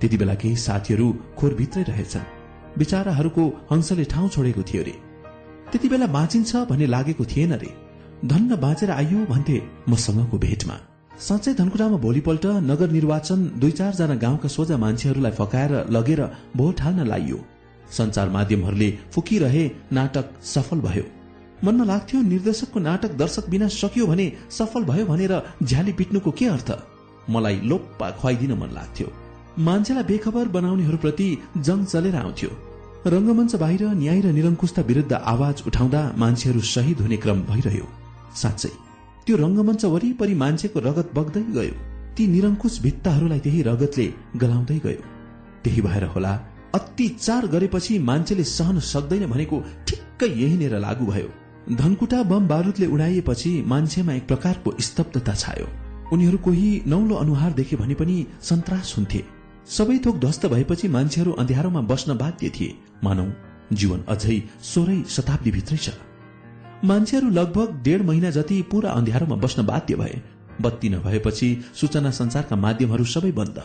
त्यति 0.00 0.16
बेला 0.16 0.34
केही 0.38 0.56
साथीहरू 0.62 1.06
खोरभित्रै 1.38 1.82
रहेछन्। 1.90 2.33
विचाराहरूको 2.78 3.42
हंसले 3.70 4.04
ठाउँ 4.04 4.28
छोडेको 4.28 4.62
थियो 4.62 4.82
रे। 4.82 4.94
त्यति 5.72 5.88
बेला 5.88 6.06
बाँचिन्छ 6.16 6.56
भन्ने 6.70 6.86
लागेको 6.86 7.24
थिएन 7.24 7.52
रे। 7.62 7.70
धन्न 8.24 8.56
बाँचेर 8.56 8.90
आइयो 8.90 9.24
भन्थे 9.30 9.62
मसँगको 9.88 10.38
भेटमा। 10.38 10.76
साँच्चै 11.20 11.54
धनकुटामा 11.54 11.96
भोलिपल्ट 11.96 12.46
नगर 12.70 12.90
निर्वाचन 12.90 13.40
दुई 13.60 13.70
चारजना 13.70 14.14
गाउँका 14.14 14.48
सोझा 14.48 14.76
मान्छेहरूलाई 14.76 15.32
फकाएर 15.32 15.72
लगेर 15.90 16.20
भोट 16.56 16.80
हाल्न 16.80 17.06
लाइयो 17.06 17.38
संचार 17.92 18.28
माध्यमहरूले 18.28 18.90
फुकिरहे 19.12 19.64
नाटक 19.92 20.30
सफल 20.44 20.80
भयो। 20.80 21.04
मनमा 21.64 21.84
लाग्थ्यो 21.84 22.22
निर्देशकको 22.22 22.80
नाटक 22.80 23.12
दर्शक 23.16 23.48
बिना 23.50 23.68
सकियो 23.72 24.06
भने 24.06 24.26
सफल 24.50 24.84
भयो 24.84 25.04
भनेर 25.06 25.32
झ्याली 25.62 25.92
पिट्नुको 25.92 26.30
के 26.30 26.46
अर्थ? 26.46 26.70
मलाई 27.30 27.60
लोप्पा 27.64 28.10
खुवाइदिन 28.10 28.52
मन 28.52 28.70
लाग्थ्यो। 28.74 29.08
मान्छेलाई 29.58 30.04
बेखबर 30.04 30.48
बनाउनेहरूप्रति 30.48 31.26
जङ 31.58 31.84
चलेर 31.84 32.16
आउँथ्यो। 32.16 32.50
रंगमञ्च 33.06 33.54
बाहिर 33.54 33.82
न्याय 33.94 34.20
र 34.20 34.26
निरङ्कुशता 34.32 34.82
विरुद्ध 34.82 35.12
आवाज 35.12 35.62
उठाउँदा 35.66 36.00
मान्छेहरू 36.18 36.60
शहीद 36.60 37.00
हुने 37.00 37.16
क्रम 37.16 37.42
भइरह्यो। 37.50 37.86
साँच्चै 38.42 38.72
त्यो 39.26 39.36
रंगमञ्च 39.36 39.84
वरिपरि 39.84 40.34
मान्छेको 40.34 40.80
रगत 40.80 41.10
बग्दै 41.14 41.42
गयो। 41.56 41.74
ती 42.16 42.26
निरङ्कुश 42.26 42.80
भित्ताहरूलाई 42.82 43.40
त्यही 43.40 43.62
रगतले 43.62 44.06
गलाउँदै 44.36 44.78
गयो। 44.86 45.02
त्यही 45.64 45.80
भएर 45.82 46.04
होला 46.14 46.32
अत्याचार 46.74 47.46
गरेपछि 47.46 47.98
मान्छेले 47.98 48.44
सहन 48.44 48.78
सक्दैन 48.80 49.26
भनेको 49.30 49.62
ठिक्कै 49.86 50.28
यहीँनिर 50.42 50.78
लागू 50.78 51.06
भयो। 51.06 51.28
धनकुटा 51.70 52.22
बम 52.22 52.48
बारूदले 52.48 52.86
उडाइएपछि 52.86 53.50
मान्छेमा 53.66 54.12
एक 54.12 54.26
प्रकारको 54.26 54.74
स्तब्धता 54.80 55.34
छायो। 55.34 55.66
उनीहरू 56.12 56.38
कोही 56.38 56.82
नौलो 56.86 57.14
अनुहार 57.14 57.52
देखे 57.52 57.76
भने 57.76 57.94
पनि 57.94 58.16
सन्तास 58.42 58.94
हुन्थे। 58.98 59.33
सबै 59.66 59.98
थोक 59.98 60.16
ध्वस्त 60.16 60.46
भएपछि 60.46 60.88
मान्छेहरू 60.88 61.32
अँध्यारोमा 61.32 61.80
बस्न 61.80 62.16
बाध्य 62.16 62.48
थिए। 62.48 62.76
मानौ 63.04 63.26
जीवन 63.72 64.00
अझै 64.08 64.36
सोह्रै 64.62 65.02
शताब्दी 65.08 65.50
भित्रै 65.50 65.76
छ। 65.76 65.90
मान्छेहरू 66.84 67.30
लगभग 67.30 67.80
डेढ 67.82 68.02
महिना 68.02 68.30
जति 68.30 68.60
पूरा 68.70 68.90
अन्ध्यारोमा 68.90 69.36
बस्न 69.36 69.66
बाध्य 69.66 69.96
भए। 69.96 70.20
बत्ती 70.60 70.88
नभएपछि 70.88 71.48
सूचना 71.74 72.10
संचारका 72.10 72.56
माध्यमहरू 72.56 73.04
सबै 73.04 73.32
बन्द। 73.32 73.58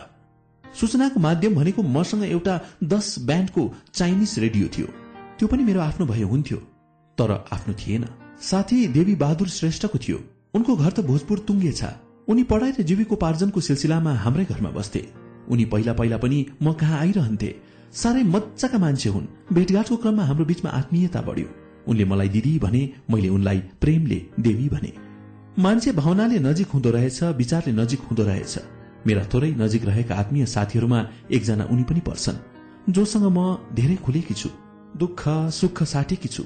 सूचनाको 0.64 1.20
माध्यम 1.20 1.54
भनेको 1.54 1.82
मसँग 1.82 2.24
एउटा 2.24 2.60
दस 2.84 3.14
ब्यान्डको 3.26 3.62
चाइनिज 3.94 4.38
रेडियो 4.38 4.68
थियो। 4.68 4.86
त्यो 5.38 5.48
पनि 5.48 5.64
मेरो 5.64 5.80
आफ्नो 5.80 6.06
भए 6.06 6.22
हुन्थ्यो 6.22 6.58
तर 7.18 7.30
आफ्नो 7.52 7.74
थिएन। 7.76 8.04
साथी 8.40 8.86
देवी 8.88 9.14
बहादुर 9.14 9.48
श्रेष्ठको 9.48 9.98
थियो। 9.98 10.18
उनको 10.54 10.76
घर 10.76 10.90
त 10.90 11.00
भोजपुर 11.00 11.38
तुङ्गे 11.48 11.72
छ। 11.72 11.84
उनी 12.28 12.42
पढाइ 12.42 12.72
र 12.72 12.82
जीविकोपार्जनको 12.82 13.60
सिलसिलामा 13.60 14.12
हाम्रै 14.14 14.44
घरमा 14.44 14.70
बस्थे। 14.70 15.19
उनी 15.50 15.64
पहिला 15.64 15.92
पहिला 15.92 16.16
पनि 16.16 16.38
म 16.62 16.72
कहाँ 16.72 16.98
आइरहन्थे। 16.98 17.50
साह्रै 17.92 18.22
मजाका 18.22 18.78
मान्छे 18.78 19.08
हुन्। 19.08 19.26
भेटघाटको 19.52 19.96
क्रममा 19.96 20.24
हाम्रो 20.24 20.44
बीचमा 20.44 20.70
आत्मीयता 20.70 21.20
बढ्यो। 21.20 21.48
उनले 21.88 22.04
मलाई 22.04 22.28
दिदी 22.28 22.58
भने 22.58 22.82
मैले 23.10 23.28
उनलाई 23.28 23.58
प्रेमले 23.80 24.18
देवी 24.40 24.68
भने। 24.68 24.92
मान्छे 25.58 25.92
भावनाले 25.92 26.38
नजिक 26.38 26.68
हुँदो 26.68 26.90
रहेछ 26.90 27.22
विचारले 27.40 27.72
नजिक 27.72 28.00
हुँदो 28.00 28.24
रहेछ। 28.24 28.54
मेरा 29.06 29.24
थोरै 29.24 29.50
नजिक 29.58 29.84
रहेका 29.84 30.14
आत्मीय 30.14 30.46
साथीहरूमा 30.46 31.00
एकजना 31.30 31.64
उनी 31.64 31.82
पनि 31.82 32.00
पर्छन्। 32.00 32.38
जोसँग 32.92 33.26
म 33.26 33.58
धेरै 33.74 33.96
खुलेकी 33.96 34.34
छु 34.34 34.48
दुःख 34.96 35.20
सुख 35.50 35.82
साटेकी 35.82 36.28
छु। 36.28 36.44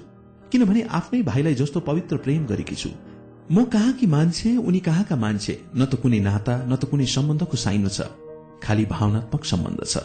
किनभने 0.53 0.83
आफ्नै 0.91 1.23
भाइलाई 1.23 1.55
जस्तो 1.55 1.81
पवित्र 1.81 2.17
प्रेम 2.17 2.47
गरेकी 2.47 2.77
छु। 2.77 2.91
म 3.53 3.65
कहाँकी 3.65 4.07
मान्छे 4.07 4.57
उनी 4.57 4.81
कहाँका 4.81 5.17
मान्छे? 5.17 5.55
न 5.77 5.85
त 5.85 5.95
कुनै 6.01 6.21
नाता 6.21 6.55
न 6.69 6.77
त 6.77 6.85
कुनै 6.85 7.07
सम्बन्धको 7.07 7.57
साइनो 7.57 7.89
छ। 7.89 8.24
खालि 8.67 8.85
भावनात्मक 8.91 9.45
सम्बन्ध 9.45 9.81
छ 9.87 9.97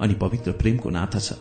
अनि 0.00 0.14
पवित्र 0.22 0.52
प्रेमको 0.60 0.90
नाता 0.90 1.18
छ। 1.18 1.32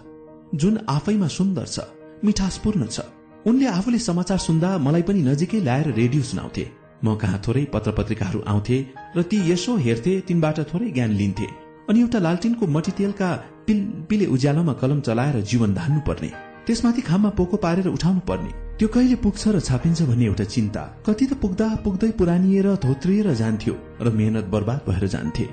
जुन 0.56 0.78
आफैमा 0.90 1.28
सुन्दर 1.38 1.66
छ 1.66 1.80
मिठासपूर्ण 2.26 2.86
छ 2.88 3.00
उनले 3.46 3.66
आफूले 3.68 4.00
समाचार 4.00 4.38
सुन्दा 4.48 4.70
मलाई 4.86 5.02
पनि 5.08 5.22
नजिकै 5.24 5.60
ल्याएर 5.60 5.88
रेडियो 5.94 6.24
सुनाउँथे। 6.24 6.66
म 7.04 7.16
कहाँ 7.22 7.40
थोरै 7.46 7.64
पत्र 7.74 7.92
पत्रिकाहरू 7.92 8.40
आउँथे 8.48 8.78
र 9.18 9.22
ती 9.30 9.38
यसो 9.52 9.76
हेर्थे 9.86 10.14
तिनबाट 10.28 10.60
थोरै 10.72 10.90
ज्ञान 10.92 11.12
लिन्थे। 11.20 11.48
अनि 11.90 12.00
एउटा 12.00 12.20
लालटिनको 12.20 12.68
मटितेलका 12.76 13.30
पिलपिले 13.68 14.26
उज्यालोमा 14.36 14.74
कलम 14.82 15.00
चलाएर 15.08 15.42
जीवन 15.50 15.74
धान्नु 15.74 16.02
पर्ने 16.08 16.30
त्यसमाथि 16.66 17.02
खाममा 17.02 17.30
पोको 17.38 17.58
पारेर 17.66 17.88
उठाउनु 17.88 18.22
पर्ने 18.30 18.52
त्यो 18.80 18.88
कहिले 18.88 19.16
पुग्छ 19.26 19.44
र 19.48 19.60
छापिन्छ 19.60 20.02
भन्ने 20.10 20.26
एउटा 20.26 20.46
चिन्ता। 20.54 20.84
कति 21.08 21.26
त 21.26 21.34
पुग्दा 21.44 21.68
पुग्दै 21.84 22.12
पुरानिएर 22.20 22.68
धोत्रिएर 22.86 23.28
जान्थ्यो 23.42 23.76
र 24.02 24.08
मेहनत 24.20 24.46
बर्बाद 24.54 24.80
भएर 24.88 25.08
जान्थे। 25.16 25.46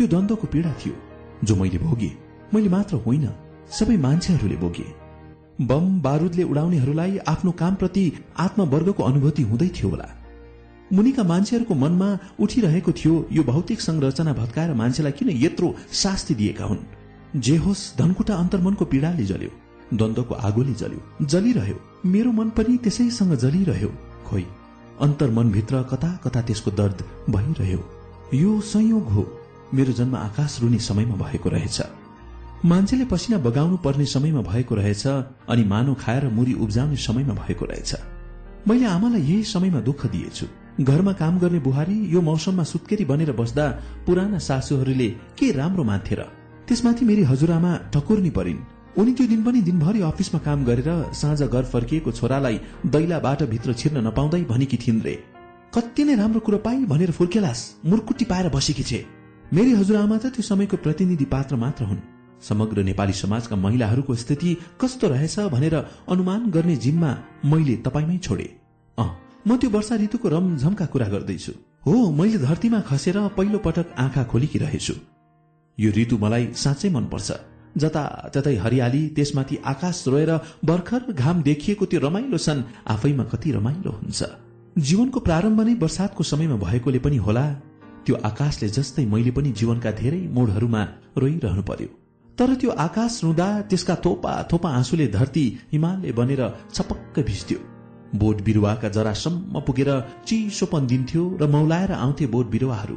त्यो 0.00 0.08
द्वन्द्वको 0.08 0.46
पीड़ा 0.46 0.70
थियो 0.72 0.94
जो 1.44 1.56
मैले 1.56 1.78
भोगे। 1.78 2.10
मैले 2.54 2.68
मात्र 2.68 2.96
होइन 2.96 3.28
सबै 3.70 3.96
मान्छेहरूले 3.96 4.56
भोगे। 4.56 4.84
बम 5.60 6.00
बारूदले 6.00 6.42
उडाउनेहरूलाई 6.42 7.18
आफ्नो 7.28 7.50
कामप्रति 7.52 8.04
आत्मवर्गको 8.38 9.02
अनुभूति 9.02 9.42
हुँदै 9.42 9.68
थियो 9.68 9.88
होला। 9.90 10.06
मुनिका 10.92 11.22
मान्छेहरूको 11.22 11.74
मनमा 11.74 12.08
उठिरहेको 12.40 12.92
थियो 12.92 13.14
यो 13.32 13.42
भौतिक 13.42 13.80
संरचना 13.80 14.32
भत्काएर 14.32 14.72
मान्छेलाई 14.74 15.12
किन 15.12 15.30
यत्रो 15.30 15.74
शास्ति 15.92 16.34
दिएका 16.34 16.64
हुन्? 16.64 16.78
जे 17.36 17.56
होस् 17.56 17.82
धनकुटा 17.98 18.34
अन्तर्मनको 18.34 18.84
पीड़ाले 18.84 19.24
जल्यो 19.24 19.50
द्वन्द्वको 19.94 20.34
आगोले 20.34 20.74
जल्यो 20.74 21.26
जलिरह्यो। 21.26 21.76
मेरो 22.06 22.32
मन 22.32 22.50
पनि 22.50 22.76
त्यसैसँग 22.76 23.34
जलिरह्यो। 23.36 23.92
खोइ 24.26 24.46
अन्तर्मनभित्र 25.00 25.82
कता 25.92 26.10
कता 26.24 26.42
त्यसको 26.42 26.70
दर्द 26.70 27.04
भइरह्यो। 27.30 27.84
यो 28.34 28.60
संयोग 28.60 29.12
हो। 29.12 29.26
मेरो 29.74 29.92
जन्म 29.92 30.14
आकाश 30.16 30.58
रुने 30.62 30.78
समयमा 30.78 31.16
भएको 31.16 31.48
रहेछ। 31.48 31.80
मान्छेले 32.64 33.04
पसिना 33.04 33.38
बगाउनु 33.38 33.76
पर्ने 33.76 34.06
समयमा 34.06 34.40
भएको 34.42 34.74
रहेछ 34.74 35.06
अनि 35.48 35.64
मानो 35.64 35.94
खाएर 35.94 36.28
मुरी 36.28 36.54
उब्जाउने 36.54 36.96
समयमा 36.96 37.34
भएको 37.34 37.64
रहेछ। 37.64 37.94
मैले 38.68 38.86
आमालाई 38.86 39.20
यही 39.22 39.44
समयमा 39.44 39.80
दुःख 39.80 40.06
दिएछु। 40.06 40.46
घरमा 40.80 41.12
काम 41.12 41.38
गर्ने 41.38 41.58
बुहारी 41.58 41.96
यो 42.12 42.20
मौसममा 42.20 42.64
सुत्केरी 42.64 43.04
बनेर 43.04 43.32
बस्दा 43.32 43.68
पुराना 44.06 44.38
सासूहरूले 44.38 45.08
के 45.38 45.50
राम्रो 45.52 45.84
मान्थे 45.84 46.14
र 46.14 46.26
त्यसमाथि 46.68 47.04
मेरी 47.04 47.22
हजुरआमा 47.30 47.72
ठकुर्नी 47.94 48.30
परिन्। 48.30 48.58
उनी 48.98 49.12
त्यो 49.14 49.26
दिन 49.26 49.42
पनि 49.44 49.60
दिनभरि 49.62 50.00
अफिसमा 50.02 50.40
काम 50.40 50.64
गरेर 50.64 50.90
साँझ 51.14 51.42
घर 51.42 51.64
फर्किएको 51.64 52.12
छोरालाई 52.12 52.60
दैलाबाट 52.86 53.42
भित्र 53.50 53.72
छिर्न 53.72 54.06
नपाउँदै 54.06 54.42
भनेकी 54.50 54.76
थिइन् 54.76 55.02
रे। 55.02 55.14
कति 55.74 56.04
नै 56.04 56.14
राम्रो 56.16 56.40
कुरो 56.40 56.58
पाइ 56.58 56.84
भनेर 56.84 57.10
फुर्केलास 57.10 57.60
मुरकुट्टी 57.86 58.24
पाएर 58.24 58.48
बसेकी 58.48 58.82
छे। 58.82 59.00
मेरी 59.52 59.72
हजुरआमा 59.74 60.16
त 60.16 60.26
त्यो 60.30 60.42
समयको 60.42 60.76
प्रतिनिधि 60.76 61.24
पात्र 61.26 61.56
मात्र 61.56 61.84
हुन्। 61.84 61.98
समग्र 62.40 62.82
नेपाली 62.82 63.12
समाजका 63.12 63.56
महिलाहरूको 63.56 64.14
स्थिति 64.14 64.50
कस्तो 64.80 65.08
रहेछ 65.08 65.38
भनेर 65.50 65.74
अनुमान 66.08 66.50
गर्ने 66.50 66.76
जिम्मा 66.76 67.10
मैले 67.44 67.74
तपाईँमै 67.86 68.18
छोडे। 68.18 68.46
अँ 68.98 69.10
म 69.46 69.56
त्यो 69.56 69.70
वर्षा 69.70 69.96
ऋतुको 69.96 70.28
रमझमका 70.28 70.86
कुरा 70.86 71.08
गर्दैछु। 71.08 71.52
हो 71.86 71.94
मैले 72.12 72.38
धरतीमा 72.38 72.80
खसेर 72.86 73.16
पहिलो 73.36 73.58
पटक 73.58 73.86
आँखा 73.98 74.22
खोलिकी 74.30 74.58
रहेछु 74.58 74.94
यो 75.78 75.90
ऋतु 75.98 76.18
मलाई 76.18 76.44
साँच्चै 76.54 76.88
मनपर्छ। 76.90 77.30
जता 77.76 78.02
जतै 78.34 78.54
हरियाली 78.56 79.02
त्यसमाथि 79.16 79.56
आकाश 79.64 80.04
रोएर 80.08 80.30
भर्खर 80.64 81.12
घाम 81.12 81.42
देखिएको 81.42 81.84
त्यो 81.86 82.00
रमाइलो 82.00 82.38
छन् 82.38 82.62
आफैमा 82.86 83.24
कति 83.32 83.50
रमाइलो 83.52 83.90
हुन्छ। 83.98 84.20
जीवनको 84.78 85.20
प्रारम्भ 85.20 85.60
नै 85.60 85.74
बर्सातको 85.74 86.22
समयमा 86.22 86.56
भएकोले 86.56 86.98
पनि 86.98 87.16
होला। 87.26 87.44
त्यो 88.06 88.14
आकाशले 88.24 88.68
जस्तै 88.68 89.04
मैले 89.06 89.30
पनि 89.30 89.50
जीवनका 89.58 89.90
धेरै 90.00 90.20
मोडहरूमा 90.36 90.82
रोइरहनु 91.18 91.62
पर्यो। 91.62 91.88
तर 92.38 92.54
त्यो 92.60 92.70
आकाश 92.86 93.20
रुँदा 93.24 93.48
त्यसका 93.70 93.94
थोपा 94.04 94.32
थोपा 94.52 94.68
आँसुले 94.70 95.06
धरती 95.08 95.44
हिमालय 95.72 96.12
बनेर 96.12 96.42
छपक्क 96.74 97.16
भिज्थ्यो। 97.28 97.58
बोट 98.20 98.36
बिरुवाका 98.42 98.88
जरासम्म 98.88 99.60
पुगेर 99.66 99.90
चिसोपन 100.26 100.86
दिन्थ्यो 100.86 101.22
र 101.40 101.46
मौलाएर 101.46 101.92
आउँथे 101.92 102.26
बोट 102.26 102.46
बिरुवाहरू। 102.50 102.96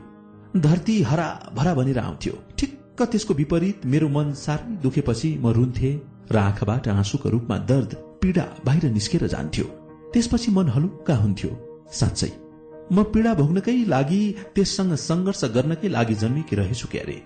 धरती 0.58 0.96
हरा 1.02 1.28
भरा 1.56 1.74
बनेर 1.74 2.00
आउँथ्यो। 2.00 2.34
ठिक्क 2.58 3.02
त्यसको 3.12 3.34
विपरीत 3.34 3.86
मेरो 3.86 4.08
मन 4.10 4.34
साह्रै 4.36 4.76
दुखेपछि 4.84 5.30
म 5.44 5.52
रुन्थे 5.58 5.92
र 6.32 6.38
आँखाबाट 6.38 6.88
आँसुको 6.88 7.30
रूपमा 7.30 7.58
दर्द 7.72 7.92
पीड़ा 8.22 8.46
बाहिर 8.66 8.92
निस्केर 8.92 9.28
जान्थ्यो। 9.28 9.66
त्यसपछि 10.14 10.52
मन 10.52 10.68
हलुक्का 10.70 11.16
हुन्थ्यो। 11.16 11.52
साँच्चै। 11.92 12.43
म 12.92 13.04
पीड़ा 13.04 13.34
भोग्नकै 13.34 13.78
लागि 13.88 14.22
त्यससँग 14.56 14.94
संघर्ष 15.00 15.44
गर्नकै 15.56 15.90
लागि 15.90 16.16
जन्मेकी 16.16 16.56
रहेछु 16.56 16.88
क्यारे 16.88 17.22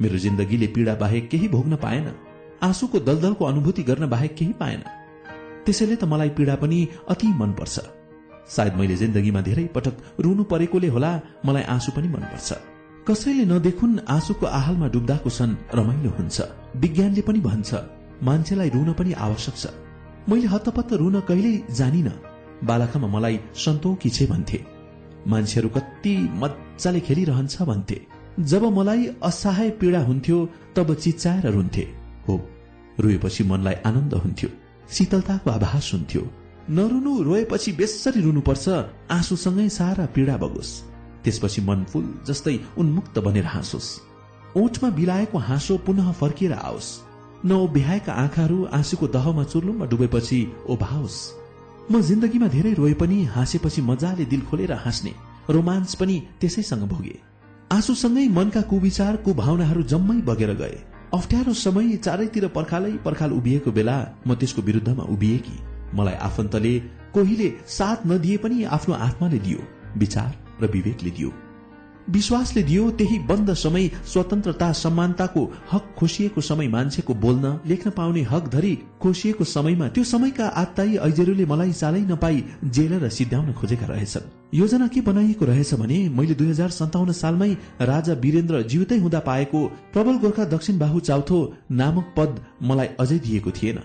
मेरो 0.00 0.18
जिन्दगीले 0.18 0.66
पीड़ा 0.74 0.94
बाहेक 0.94 1.28
केही 1.30 1.48
भोग्न 1.48 1.76
पाएन। 1.76 2.06
आँसुको 2.62 2.98
दलदलको 2.98 3.44
अनुभूति 3.44 3.82
गर्न 3.82 4.08
बाहेक 4.10 4.34
केही 4.34 4.52
पाएन। 4.52 4.82
त्यसैले 5.64 5.96
त 5.96 6.04
मलाई 6.04 6.30
पीड़ा 6.36 6.54
पनि 6.54 6.78
अति 7.08 7.28
मनपर्छ। 7.40 7.76
सायद 8.48 8.74
मैले 8.74 8.96
जिन्दगीमा 8.96 9.40
धेरै 9.40 9.64
पटक 9.74 9.94
रुनु 10.20 10.44
परेकोले 10.44 10.88
होला 10.88 11.10
मलाई 11.46 11.62
आँसु 11.74 11.92
पनि 11.96 12.08
मनपर्छ। 12.08 12.48
कसैले 13.08 13.44
नदेखुन् 13.44 13.98
आँसुको 14.08 14.46
आहालमा 14.46 14.88
डुब्दाको 14.88 15.30
छन् 15.30 15.58
रमाइलो 15.74 16.10
हुन्छ। 16.18 16.36
विज्ञानले 16.76 17.22
पनि 17.22 17.40
भन्छ 17.40 17.70
मान्छेलाई 18.22 18.70
रुन 18.70 18.92
पनि 18.92 19.12
आवश्यक 19.26 19.56
छ। 19.56 19.66
मैले 20.28 20.46
हत्तपत्त 20.46 20.92
रुन 21.00 21.20
कहिल्यै 21.28 21.62
जानिन। 21.70 22.08
बालकमा 22.64 23.08
मलाई 23.08 23.38
सन्तोकी 23.54 24.10
छे 24.10 24.26
भन्थे। 24.26 24.77
मान्छेहरू 25.28 25.68
कति 25.68 26.16
मजाले 26.34 27.00
खेलिरहन्छ 27.00 27.62
भन्थे। 27.62 28.00
जब 28.40 28.64
मलाई 28.64 29.06
असहाय 29.22 29.70
पीड़ा 29.70 30.00
हुन्थ्यो 30.00 30.48
तब 30.76 30.94
चिच्चाएर 30.94 31.46
रुन्थे। 31.46 31.82
हो 32.28 32.48
रोएपछि 33.00 33.44
मनलाई 33.44 33.74
आनन्द 33.86 34.14
हुन्थ्यो। 34.14 34.50
शीतलताको 34.90 35.50
आभास 35.50 35.90
हुन्थ्यो। 35.94 36.22
नरुनु 36.70 37.22
रोएपछि 37.22 37.72
बेसरी 37.72 38.20
रुनुपर्छ 38.20 38.68
आँसुसँगै 39.10 39.68
सारा 39.68 40.06
पीड़ा 40.06 40.36
बगोस्। 40.36 40.80
त्यसपछि 41.24 41.60
मन 41.60 41.84
फूल 41.84 42.18
जस्तै 42.26 42.58
उन्मुक्त 42.78 43.18
बनेर 43.18 43.44
हाँसोस्। 43.44 43.88
ओठमा 44.56 44.90
बिलाएको 44.90 45.38
हाँसो 45.38 45.76
पुनः 45.78 46.12
फर्किएर 46.12 46.52
आओस्। 46.52 47.00
नओभ्याएका 47.44 48.12
आँखाहरू 48.12 48.64
आँसुको 48.72 49.06
दहमा 49.08 49.44
चुर्लुममा 49.44 49.86
डुबेपछि 49.86 50.52
ओभाओस्। 50.68 51.37
म 51.90 52.00
जिन्दगीमा 52.02 52.48
धेरै 52.48 52.72
रोए 52.74 52.92
पनि 53.00 53.22
हाँसेपछि 53.34 53.82
मजाले 53.82 54.24
दिल 54.24 54.40
खोलेर 54.40 54.72
हाँस्ने 54.84 55.12
रोमान्स 55.50 55.94
पनि 55.94 56.16
त्यसैसँग 56.40 56.82
भोगे। 56.88 57.16
आँसुसँगै 57.72 58.26
मनका 58.28 58.60
कुविचार 58.62 59.16
कुभावनाहरू 59.24 59.82
जम्मै 59.82 60.16
बगेर 60.22 60.52
गए। 60.54 60.76
अप्ठ्यारो 61.14 61.52
समय 61.54 61.96
चारैतिर 61.96 62.46
पर्खालै 62.56 62.92
पर्खाल 63.04 63.32
उभिएको 63.32 63.72
बेला 63.72 63.96
म 64.26 64.34
त्यसको 64.34 64.62
विरुद्धमा 64.62 65.04
उभिएकी 65.08 65.56
मलाई 65.96 66.14
आफन्तले 66.28 66.78
कोहीले 67.14 67.48
साथ 67.78 68.06
नदिए 68.06 68.36
पनि 68.36 68.64
आफ्नो 68.76 68.94
आत्माले 69.08 69.38
दियो 69.38 69.60
विचार 69.96 70.30
र 70.60 70.70
विवेकले 70.72 71.10
दियो। 71.10 71.32
विश्वासले 72.10 72.62
दियो 72.62 72.90
त्यही 72.90 73.18
बन्द 73.18 73.52
समय 73.54 73.88
स्वतन्त्रता 74.06 74.72
समानताको 74.72 75.42
हक 75.72 75.94
खोसिएको 75.98 76.40
समय 76.40 76.68
मान्छेको 76.68 77.14
बोल्न 77.14 77.58
लेख्न 77.66 77.90
पाउने 77.90 78.22
हक 78.22 78.48
धरी 78.48 78.74
खोसिएको 79.00 79.44
समयमा 79.44 79.88
त्यो 79.88 80.04
समयका 80.04 80.46
आत्ताई 80.56 80.96
ऐजेरूले 81.08 81.44
मलाई 81.46 81.72
चालै 81.72 82.00
नपाई 82.00 82.44
जेल 82.64 82.92
र 82.98 83.08
सिद्ध्याउन 83.08 83.52
खोजेका 83.52 83.86
रहेछन्। 83.86 84.30
योजना 84.54 84.86
के 84.88 85.00
बनाइएको 85.00 85.44
रहेछ 85.44 85.74
भने 85.74 85.98
मैले 86.08 86.34
दुई 86.34 86.48
हजार 86.48 86.70
सन्ताउन्न 86.70 87.12
सालमै 87.12 87.50
राजा 87.82 88.12
वीरेन्द्र 88.14 88.62
जीवितै 88.62 88.98
हुँदा 88.98 89.20
पाएको 89.20 89.60
प्रबल 89.92 90.16
गोर्खा 90.18 90.44
दक्षिण 90.44 90.78
बाहु 90.78 91.00
चाउथो 91.00 91.38
नामक 91.70 92.14
पद 92.16 92.40
मलाई 92.62 92.88
अझै 93.00 93.18
दिएको 93.18 93.50
थिएन। 93.50 93.78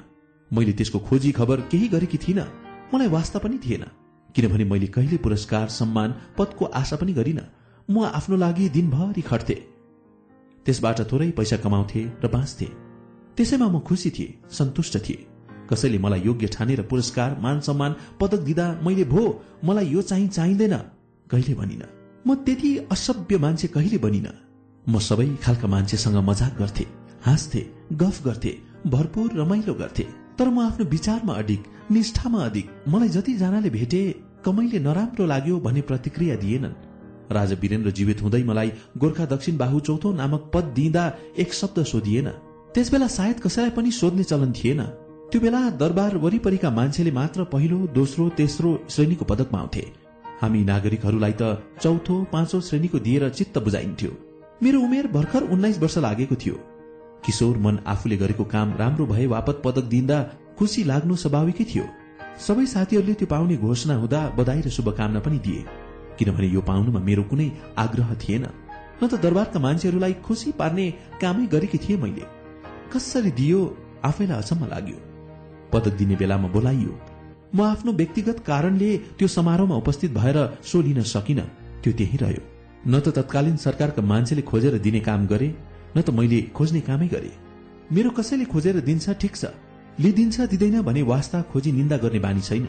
मैले 0.51 0.71
त्यसको 0.71 0.99
खोजी 0.99 1.31
खबर 1.31 1.61
केही 1.71 1.87
गरेकी 1.87 2.17
थिइनँ। 2.17 2.47
मलाई 2.93 3.07
वास्ता 3.07 3.39
पनि 3.39 3.57
थिएन। 3.65 3.83
किनभने 4.35 4.65
मैले 4.65 4.87
कहिले 4.87 5.17
पुरस्कार 5.17 5.67
सम्मान 5.69 6.15
पदको 6.37 6.65
आशा 6.65 6.95
पनि 6.95 7.13
गरिन। 7.13 7.41
म 7.89 8.03
आफ्नो 8.05 8.35
लागि 8.37 8.69
दिनभरि 8.69 9.21
खट्थे। 9.21 9.53
त्यसबाट 10.65 10.99
थोरै 11.11 11.29
पैसा 11.31 11.57
कमाउँथे 11.57 12.01
र 12.23 12.27
बाँच्थे। 12.27 12.67
त्यसैमा 13.37 13.67
म 13.67 13.79
खुसी 13.79 14.09
थिए 14.09 14.35
सन्तुष्ट 14.51 14.97
थिए। 15.05 15.25
कसैले 15.69 15.97
मलाई 15.97 16.21
योग्य 16.21 16.47
ठानेर 16.47 16.81
पुरस्कार 16.81 17.37
मान 17.39 17.59
सम्मान 17.59 17.95
पदक 18.21 18.41
दिँदा 18.47 18.65
मैले 18.85 19.03
भो 19.03 19.23
मलाई 19.63 19.87
यो 19.87 20.01
चाहिँ 20.01 20.27
चाहिँदैन 20.27 20.75
कहिले 21.27 21.53
भनिन। 21.55 21.83
म 22.27 22.35
त्यति 22.45 22.71
असभ्य 22.91 23.37
मान्छे 23.37 23.67
कहिले 23.67 23.97
बनिन। 23.97 24.27
म 24.87 24.99
सबै 24.99 25.27
खालका 25.43 25.67
मान्छेसँग 25.67 26.17
मजाक 26.29 26.53
गर्थे 26.59 26.85
हाँस्थे 27.25 27.61
गफ 27.93 28.23
गर्थे 28.25 28.51
भरपूर 28.87 29.29
रमाइलो 29.33 29.73
गर्थे। 29.73 30.05
तर 30.37 30.47
म 30.49 30.59
आफ्नो 30.59 30.85
विचारमा 30.85 31.33
अधिक 31.33 31.61
निष्ठामा 31.91 32.39
अधिक 32.45 32.67
मलाई 32.87 33.09
जतिजनाले 33.09 33.69
भेटे 33.69 34.01
कमैले 34.45 34.79
नराम्रो 34.79 35.25
लाग्यो 35.25 35.59
भन्ने 35.59 35.81
प्रतिक्रिया 35.81 36.35
दिएनन्। 36.35 36.92
राजा 37.31 37.55
वीरेन्द्र 37.61 37.91
जीवित 37.91 38.21
हुँदै 38.21 38.43
मलाई 38.43 38.71
गोर्खा 38.97 39.25
दक्षिण 39.25 39.57
बाहु 39.57 39.79
चौथो 39.79 40.11
नामक 40.13 40.49
पद 40.53 40.73
दिँदा 40.75 41.03
एक 41.37 41.53
शब्द 41.53 41.83
सोधिएन। 41.85 42.27
त्यसबेला 42.75 43.07
सायद 43.07 43.39
कसैलाई 43.39 43.71
पनि 43.71 43.91
सोध्ने 43.91 44.23
चलन 44.23 44.51
थिएन। 44.51 44.81
त्यो 45.31 45.41
बेला 45.41 45.61
दरबार 45.79 46.17
वरिपरिका 46.17 46.69
मान्छेले 46.71 47.11
मात्र 47.11 47.43
पहिलो 47.53 47.77
दोस्रो 47.93 48.29
तेस्रो 48.37 48.71
श्रेणीको 48.89 49.25
पदक 49.25 49.49
पाउँथे 49.51 49.83
हामी 50.41 50.63
नागरिकहरूलाई 50.63 51.33
त 51.41 51.57
चौथो 51.81 52.15
पाँचौं 52.33 52.61
श्रेणीको 52.61 52.99
दिएर 52.99 53.29
चित्त 53.29 53.57
बुझाइन्थ्यो। 53.59 54.11
मेरो 54.63 54.79
उमेर 54.81 55.07
भर्खर 55.07 55.43
उन्नाइस 55.53 55.79
वर्ष 55.79 55.97
लागेको 55.97 56.35
थियो। 56.35 56.55
किशोर 57.25 57.57
मन 57.57 57.79
आफूले 57.87 58.17
गरेको 58.17 58.43
काम 58.45 58.73
राम्रो 58.77 59.05
भए 59.05 59.25
वापत 59.27 59.61
पदक 59.65 59.85
दिँदा 59.89 60.17
खुसी 60.57 60.83
लाग्नु 60.83 61.15
स्वाभाविकै 61.15 61.65
थियो। 61.65 61.85
सबै 62.47 62.65
साथीहरूले 62.65 63.13
त्यो 63.13 63.27
पाउने 63.27 63.55
घोषणा 63.57 63.95
हुँदा 63.95 64.21
बधाई 64.37 64.61
र 64.61 64.69
शुभकामना 64.69 65.19
पनि 65.19 65.39
दिए। 65.39 65.65
किनभने 66.17 66.47
यो 66.47 66.61
पाउनुमा 66.69 66.99
मेरो 66.99 67.23
कुनै 67.29 67.47
आग्रह 67.77 68.09
थिएन। 68.21 68.45
न 68.99 69.07
त 69.07 69.13
दरबारका 69.23 69.59
मान्छेहरूलाई 69.59 70.13
खुसी 70.25 70.51
पार्ने 70.59 70.85
कामै 71.21 71.45
गरेकी 71.53 71.77
थिए 71.83 71.97
मैले। 72.03 72.25
कसरी 72.93 73.31
दियो 73.39 73.59
आफैलाई 74.05 74.37
अचम्म 74.37 74.63
लाग्यो। 74.73 74.97
पदक 75.73 75.93
दिने 75.99 76.15
बेलामा 76.21 76.47
बोलाइयो 76.55 76.93
म 77.55 77.61
आफ्नो 77.63 77.91
व्यक्तिगत 77.93 78.37
कारणले 78.45 78.89
त्यो 79.17 79.27
समारोहमा 79.27 79.75
उपस्थित 79.83 80.11
भएर 80.13 80.37
सो 80.69 80.81
लिन 80.81 81.01
सकिन। 81.13 81.39
त्यो 81.83 81.91
त्यही 81.99 82.17
रह्यो। 82.17 82.43
न 82.87 82.99
त 82.99 83.13
तत्कालीन 83.17 83.57
सरकारका 83.57 84.01
मान्छेले 84.01 84.41
खोजेर 84.41 84.77
दिने 84.85 84.99
काम 85.07 85.27
गरे 85.27 85.49
न 85.95 86.01
त 86.01 86.09
मैले 86.09 86.39
खोज्ने 86.57 86.81
कामै 86.87 87.07
गरे। 87.13 87.31
मेरो 87.93 88.09
कसैले 88.17 88.45
खोजेर 88.53 88.79
दिन्छ 88.81 89.05
ठिक 89.21 89.35
छ। 89.35 89.45
लिदिन्छ 89.99 90.49
दिँदैन 90.51 90.81
भने 90.81 91.01
वास्ता 91.05 91.41
खोजी 91.51 91.71
निन्दा 91.71 91.97
गर्ने 92.03 92.19
बानी 92.19 92.41
छैन। 92.41 92.65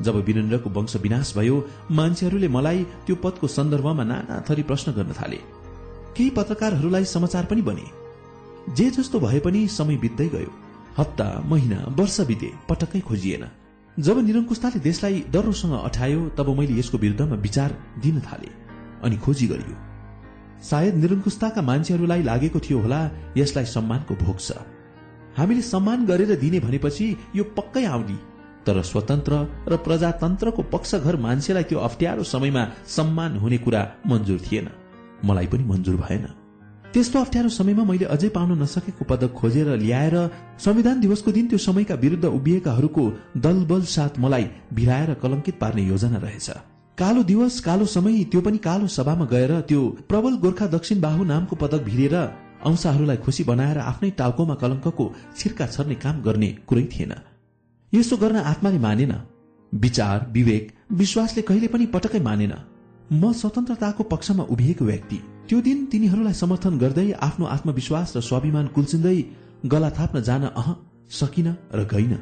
जब 0.00 0.16
वीरेन्द्रको 0.16 0.70
वंश 0.70 0.96
विनाश 0.96 1.36
भयो 1.36 1.68
मान्छेहरूले 1.90 2.48
मलाई 2.48 2.84
त्यो 3.06 3.16
पदको 3.16 3.46
सन्दर्भमा 3.46 4.04
नाना 4.04 4.44
थरी 4.48 4.62
प्रश्न 4.62 4.92
गर्न 4.92 5.12
थाले। 5.12 5.40
केही 6.16 6.30
पत्रकारहरूलाई 6.30 7.04
समाचार 7.04 7.44
पनि 7.44 7.62
बने। 7.62 7.86
जे 8.74 8.90
जस्तो 8.90 9.20
भए 9.20 9.40
पनि 9.40 9.68
समय 9.68 9.96
बित्दै 9.96 10.28
गयो। 10.28 10.50
हप्ता 10.98 11.42
महिना 11.46 11.78
वर्ष 11.98 12.20
बिते 12.20 12.50
पटक्कै 12.68 13.00
खोजिएन। 13.00 13.44
जब 14.00 14.18
निरङ्कुशताले 14.18 14.80
देशलाई 14.80 15.24
डरोसँग 15.30 15.72
अठायो 15.84 16.28
तब 16.28 16.48
मैले 16.58 16.78
यसको 16.78 16.98
विरुद्धमा 16.98 17.36
विचार 17.36 17.70
दिन 18.02 18.20
थाले 18.20 18.50
अनि 19.04 19.16
खोजी 19.16 19.46
गरियो। 19.46 19.76
सायद 20.62 20.94
निरङ्कुशताका 20.94 21.62
मान्छेहरूलाई 21.62 22.22
लागेको 22.22 22.60
थियो 22.60 22.78
होला 22.80 23.00
यसलाई 23.36 23.64
सम्मानको 23.64 24.14
भोग 24.14 24.38
छ। 24.38 24.52
हामीले 25.36 25.62
सम्मान 25.62 26.06
गरेर 26.06 26.36
दिने 26.36 26.60
भनेपछि 26.60 27.16
यो 27.36 27.44
पक्कै 27.44 27.84
आउने। 27.84 28.31
तर 28.66 28.82
स्वतन्त्र 28.82 29.32
र 29.68 29.76
प्रजातन्त्रको 29.86 30.62
पक्षघर 30.72 31.16
मान्छेलाई 31.16 31.64
त्यो 31.70 31.78
अप्ठ्यारो 31.78 32.22
समयमा 32.24 32.62
सम्मान 32.96 33.36
हुने 33.36 33.58
कुरा 33.64 33.82
मन्जुर 34.10 34.38
थिएन। 34.46 34.68
मलाई 35.24 35.46
पनि 35.46 35.64
मन्जुर 35.64 35.96
भएन। 35.96 36.26
त्यस्तो 36.92 37.20
अप्ठ्यारो 37.20 37.48
समयमा 37.48 37.84
मैले 37.84 38.04
अझै 38.14 38.28
पाउन 38.28 38.50
नसकेको 38.62 39.04
पदक 39.10 39.32
खोजेर 39.32 39.68
ल्याएर 39.80 40.16
संविधान 40.60 41.00
दिवसको 41.00 41.32
दिन 41.32 41.46
त्यो 41.48 41.58
समयका 41.58 41.94
विरुद्ध 41.94 42.24
उभिएकाहरूको 42.24 43.04
दलबल 43.38 43.82
साथ 43.88 44.18
मलाई 44.18 44.46
भिराएर 44.72 45.14
कलंकित 45.22 45.56
पार्ने 45.58 45.82
योजना 45.82 46.18
रहेछ। 46.18 46.50
कालो 46.98 47.22
दिवस 47.22 47.60
कालो 47.60 47.86
समय 47.88 48.24
त्यो 48.30 48.40
पनि 48.40 48.58
कालो 48.58 48.86
सभामा 48.86 49.24
गएर 49.24 49.52
त्यो 49.68 49.80
प्रबल 50.08 50.34
गोर्खा 50.44 50.66
दक्षिण 50.76 51.00
बाहु 51.00 51.24
नामको 51.24 51.56
पदक 51.56 51.82
भिरेर 51.82 52.14
अंशहरूलाई 52.68 53.16
खुसी 53.16 53.44
बनाएर 53.44 53.78
आफ्नै 53.80 54.10
टाउकोमा 54.18 54.54
कलङ्कको 54.54 55.04
छिर्का 55.38 55.66
छर्ने 55.66 55.94
काम 56.04 56.22
गर्ने 56.22 56.50
कुरै 56.68 56.84
थिएन। 56.92 57.12
यसो 57.92 58.16
गर्न 58.16 58.36
आत्माले 58.36 58.78
मानेन। 58.78 59.12
विचार 59.72 60.26
विवेक 60.30 60.72
विश्वासले 60.92 61.42
कहिले 61.42 61.66
पनि 61.66 61.86
पटक्कै 61.86 62.20
मानेन। 62.20 62.52
म 63.12 63.32
स्वतन्त्रताको 63.32 64.02
पक्षमा 64.02 64.44
उभिएको 64.44 64.84
व्यक्ति। 64.84 65.16
त्यो 65.48 65.60
दिन 65.60 65.86
तिनीहरूलाई 65.86 66.32
समर्थन 66.32 66.78
गर्दै 66.78 67.12
आफ्नो 67.12 67.46
आत्मविश्वास 67.46 68.16
र 68.16 68.20
स्वाभिमान 68.20 68.66
कुल्चिँदै 68.66 69.18
गला 69.66 69.90
थाप्न 69.90 70.22
जान 70.22 70.44
अह 70.44 70.68
सकिन 71.10 71.48
र 71.74 71.84
गइन। 71.84 72.12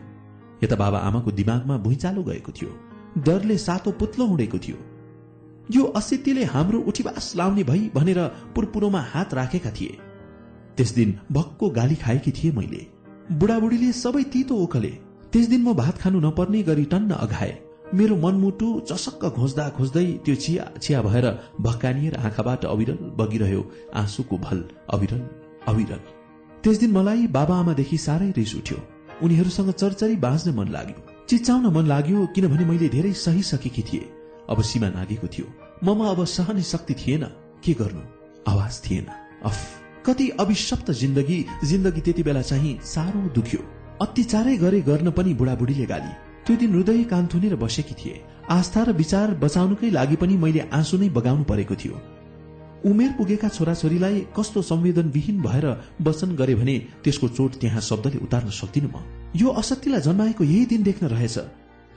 यता 0.65 0.76
बाबा 0.76 0.99
आमाको 0.99 1.31
दिमागमा 1.31 1.76
भुइँचालो 1.76 2.22
गएको 2.22 2.53
थियो। 2.53 2.70
डरले 3.19 3.58
सातो 3.58 3.90
पुत्लो 3.90 4.26
उडेको 4.26 4.58
थियो। 4.58 4.78
यो 5.70 5.85
असिद्धिले 5.85 6.44
हाम्रो 6.44 6.81
उठीवास 6.81 7.33
लाउने 7.36 7.65
भई 7.65 7.90
भनेर 7.94 8.19
पुरपुरोमा 8.54 9.01
हात 9.01 9.35
राखेका 9.35 9.70
थिए। 9.70 9.99
त्यस 10.76 10.94
दिन 10.94 11.19
भक्को 11.33 11.70
गाली 11.70 11.94
खाएकी 11.94 12.33
थिए 12.33 12.53
मैले। 12.53 12.86
बुढाबुढीले 13.33 13.92
सबै 13.92 14.22
तितो 14.22 14.56
ओखले। 14.56 15.10
त्यस 15.32 15.46
दिन 15.46 15.62
म 15.62 15.72
भात 15.72 15.98
खानु 15.98 16.20
नपर्ने 16.20 16.62
गरी 16.62 16.84
टन्न 16.84 17.10
अघाए। 17.14 17.52
मेरो 17.94 18.16
मनमुटु 18.16 18.68
चसक्क 18.80 19.24
खोज्दा 19.36 19.68
खोज्दै 19.68 20.04
त्यो 20.24 20.34
चिया 20.34 20.64
चिया 20.82 21.02
भएर 21.02 21.26
भक्कानिएर 21.60 22.14
आँखाबाट 22.16 22.64
अविरल 22.64 22.98
बगिरह्यो 23.18 23.62
आँसुको 23.94 24.38
भल 24.38 24.64
अविरल 24.90 25.22
अविरल। 25.68 26.00
त्यस 26.62 26.78
दिन 26.78 26.90
मलाई 26.90 27.26
बाबा 27.26 27.58
आमादेखि 27.58 27.98
साह्रै 27.98 28.30
रिस 28.36 28.54
उठ्यो। 28.54 28.78
उनीहरूसँग 29.22 29.70
चरचरी 29.70 30.16
बाँच्न 30.16 30.54
मन 30.54 30.68
लाग्यो। 30.68 31.26
चिच्चाउन 31.28 31.66
मन 31.66 31.86
लाग्यो 31.86 32.26
किनभने 32.34 32.64
मैले 32.64 32.88
धेरै 32.88 33.12
सही 33.12 33.42
सकेकी 33.42 33.82
थिए। 33.82 34.10
अब 34.50 34.62
सीमा 34.62 34.88
नागेको 34.88 35.26
थियो। 35.26 35.46
ममा 35.84 36.10
अब 36.10 36.24
सहने 36.26 36.62
शक्ति 36.62 36.94
थिएन। 36.94 37.24
के 37.64 37.72
गर्नु? 37.72 38.02
आवाज 38.48 38.80
थिएन। 38.84 39.06
अफ। 39.44 39.58
कति 40.06 40.28
अभिशप्त 40.40 40.90
जिन्दगी 40.90 41.44
जिन्दगी 41.64 42.00
त्यति 42.00 42.22
बेला 42.22 42.42
चाहिँ 42.42 42.78
साह्रो 42.84 43.28
दुख्यो। 43.34 43.79
अत्याचारै 44.00 44.56
गरे 44.56 44.81
गर्न 44.81 45.10
पनि 45.10 45.33
बुढाबुढीले 45.34 45.86
गाली। 45.86 46.12
त्यो 46.47 46.56
दिन 46.56 46.70
हृदय 46.74 47.02
कान 47.04 47.26
थुनेर 47.26 47.54
बसेकी 47.56 47.94
थिए। 47.94 48.22
आस्था 48.49 48.83
र 48.83 48.92
विचार 48.92 49.34
बचाउनुकै 49.36 49.90
लागि 49.90 50.16
पनि 50.16 50.34
मैले 50.36 50.60
आँसु 50.72 50.97
नै 50.99 51.08
बगाउनु 51.12 51.44
परेको 51.44 51.74
थियो। 51.76 51.97
उमेर 52.90 53.10
पुगेका 53.12 53.49
छोराछोरीलाई 53.49 54.20
कस्तो 54.36 54.62
संवेदनविहीन 54.62 55.36
भएर 55.42 55.66
वचन 56.00 56.31
गरे 56.34 56.54
भने 56.54 56.76
त्यसको 57.04 57.28
चोट 57.28 57.60
त्यहाँ 57.60 57.81
शब्दले 57.81 58.18
उतार्न 58.24 58.50
सक्दिन 58.50 58.86
म। 58.88 59.04
यो 59.36 59.49
असत्यलाई 59.52 60.00
जन्माएको 60.00 60.44
यही 60.44 60.65
दिन 60.66 60.83
देख्न 60.83 61.06
रहेछ। 61.06 61.36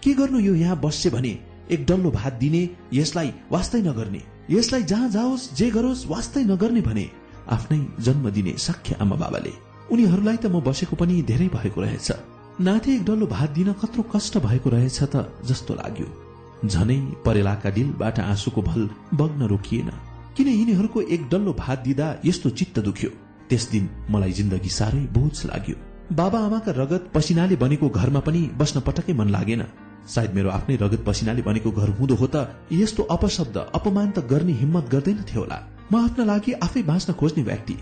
के 0.03 0.13
गर्नु 0.13 0.39
यो 0.39 0.53
यहाँ 0.55 0.79
बस्छ 0.83 1.07
भने? 1.07 1.33
एक 1.71 1.85
डल्लो 1.87 2.11
भात 2.11 2.33
दिने 2.33 2.69
यसलाई 2.93 3.29
वास्तै 3.51 3.81
नगर्ने। 3.81 4.21
यसलाई 4.51 4.83
जहाँ 4.83 5.09
जाओस् 5.09 5.53
जे 5.55 5.71
गरोस् 5.71 6.07
वास्तै 6.07 6.43
नगर्ने 6.43 6.81
भने 6.81 7.05
आफ्नै 7.47 7.79
जन्म 8.03 8.29
दिने 8.29 8.53
साख्य 8.59 8.95
आमा 8.99 9.15
बाबाले 9.15 9.53
उनीहरूलाई 9.91 10.37
त 10.37 10.45
म 10.45 10.61
बसेको 10.61 10.95
पनि 10.95 11.21
धेरै 11.21 11.47
भएको 11.47 11.81
रहेछ। 11.81 12.11
नाथे 12.61 12.95
एक 12.95 13.05
डल्लो 13.05 13.25
भात 13.27 13.49
दिन 13.49 13.73
कत्रो 13.81 14.03
कष्ट 14.13 14.37
भएको 14.37 14.69
रहेछ 14.69 14.99
त 15.03 15.15
जस्तो 15.45 15.73
लाग्यो। 15.75 16.07
झनै 16.65 16.99
परेलाका 17.25 17.69
दिलबाट 17.69 18.19
आँसुको 18.19 18.61
भल 18.61 18.89
बग्न 19.13 19.47
रोकिएन। 19.47 19.89
किन 20.37 20.47
यिनीहरूको 20.47 21.01
एक 21.01 21.29
डल्लो 21.29 21.53
भात 21.53 21.79
दिँदा 21.79 22.07
यस्तो 22.25 22.49
चित्त 22.49 22.79
दुख्यो? 22.79 23.09
त्यस 23.49 23.63
दिन 23.71 23.89
मलाई 24.09 24.31
जिन्दगी 24.31 24.69
साह्रै 24.69 25.03
बोझ 25.13 25.45
लाग्यो। 25.45 25.75
बाबा 26.11 26.39
आमाका 26.39 26.71
रगत 26.71 27.11
पसिनाले 27.13 27.55
बनेको 27.55 27.89
घरमा 27.89 28.19
पनि 28.19 28.41
बस्न 28.57 28.79
पटक्कै 28.79 29.13
मन 29.13 29.29
लागेन। 29.29 29.63
सायद 30.07 30.33
मेरो 30.35 30.49
आफ्नै 30.49 30.75
रगत 30.75 31.03
पसिनाले 31.05 31.41
बनेको 31.41 31.71
घर 31.71 31.89
हुँदो 31.99 32.15
हो 32.15 32.27
त 32.27 32.47
यस्तो 32.71 33.03
अपशब्द 33.15 33.57
अपमान 33.73 34.11
त 34.11 34.19
गर्ने 34.31 34.53
हिम्मत 34.53 34.85
गर्दैनथ्यो 34.91 35.41
होला। 35.41 35.57
म 35.91 36.03
आफ्ना 36.03 36.23
लागि 36.25 36.51
आफै 36.59 36.81
बाँच्न 36.83 37.13
खोज्ने 37.13 37.43
व्यक्ति। 37.43 37.75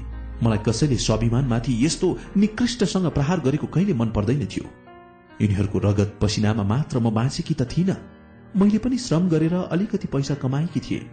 मलाई 0.43 0.57
कसैले 0.65 0.97
स्वाभिमानमाथि 0.97 1.73
यस्तो 1.85 2.17
निकृष्टसँग 2.37 3.07
प्रहार 3.11 3.39
गरेको 3.39 3.67
कहिले 3.67 3.93
मन 3.93 4.09
पर्दैन 4.09 4.45
थियो। 4.45 4.65
यिनीहरूको 5.41 5.79
रगत 5.79 6.17
पसिनामा 6.21 6.63
मात्र 6.63 6.99
म 6.99 7.09
बाँचेकी 7.11 7.53
त 7.53 7.67
थिइन। 7.71 7.95
मैले 8.55 8.77
पनि 8.77 8.97
श्रम 8.97 9.29
गरेर 9.29 9.53
अलिकति 9.53 10.07
पैसा 10.07 10.35
कमाएकी 10.35 10.79
थिए। 10.79 11.05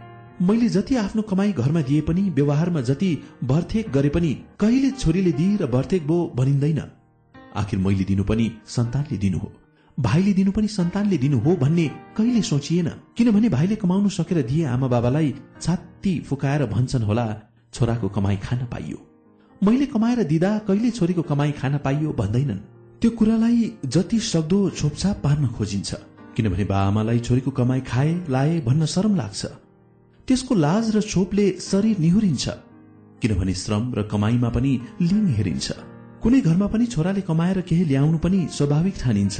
मैले 0.42 0.68
जति 0.68 0.96
आफ्नो 0.96 1.22
कमाई 1.22 1.52
घरमा 1.52 1.80
दिए 1.80 2.00
पनि 2.00 2.22
व्यवहारमा 2.30 2.80
जति 2.80 3.10
भर्थेक 3.44 3.90
गरे 3.92 4.08
पनि 4.08 4.32
कहिले 4.60 4.90
छोरीले 4.90 5.32
दिए 5.32 5.56
र 5.56 5.66
भर्थेक 5.66 6.06
बो 6.06 6.18
भनिँदैन। 6.36 6.82
आखिर 7.56 7.78
मैले 7.78 8.04
दिनु 8.04 8.24
पनि 8.24 8.50
सन्तानले 8.66 9.18
दिनु 9.18 9.38
हो। 9.38 9.52
भाइले 9.98 10.32
दिनु 10.32 10.52
पनि 10.52 10.68
सन्तानले 10.68 11.18
दिनु 11.18 11.38
हो 11.38 11.56
भन्ने 11.56 11.86
कहिले 12.16 12.42
सोचिएन। 12.42 12.88
किनभने 13.16 13.48
भाइले 13.48 13.76
कमाउनु 13.76 14.08
सकेर 14.08 14.42
दिए 14.42 14.64
आमा 14.64 14.88
बाबालाई 14.88 15.34
छाती 15.60 16.18
फुकाएर 16.20 16.66
भन्छन् 16.66 17.02
होला 17.02 17.26
छोराको 17.74 18.08
कमाई 18.08 18.36
खान 18.36 18.66
पाइयो। 18.66 19.07
मैले 19.62 19.86
कमाएर 19.86 20.22
दिँदा 20.22 20.50
कहिले 20.66 20.90
छोरीको 20.90 21.22
कमाई 21.22 21.52
खान 21.52 21.76
पाइयो 21.84 22.12
भन्दैनन्। 22.14 22.58
त्यो 23.02 23.10
कुरालाई 23.10 23.72
जति 23.86 24.18
सक्दो 24.22 24.58
छोपछाप 24.70 25.16
पार्न 25.24 25.46
खोजिन्छ 25.50 25.94
किनभने 26.36 26.64
बाआमालाई 26.64 27.18
छोरीको 27.18 27.50
कमाई 27.50 27.80
खाए 27.82 28.12
लाए 28.30 28.60
भन्न 28.62 28.86
शरम 28.86 29.16
लाग्छ। 29.16 29.42
त्यसको 30.28 30.54
लाज 30.54 30.96
र 30.96 31.00
छोपले 31.02 31.46
शरीर 31.60 31.98
निहुरिन्छ 31.98 32.46
किनभने 33.22 33.54
श्रम 33.54 33.82
र 33.98 34.02
कमाईमा 34.06 34.48
पनि 34.54 34.72
लिङ 35.02 35.26
हेरिन्छ। 35.36 35.66
कुनै 36.22 36.40
घरमा 36.40 36.66
पनि 36.70 36.86
छोराले 36.86 37.20
कमाएर 37.26 37.60
केही 37.66 37.84
ल्याउनु 37.90 38.18
पनि 38.22 38.46
स्वाभाविक 38.54 38.94
ठानिन्छ। 39.02 39.36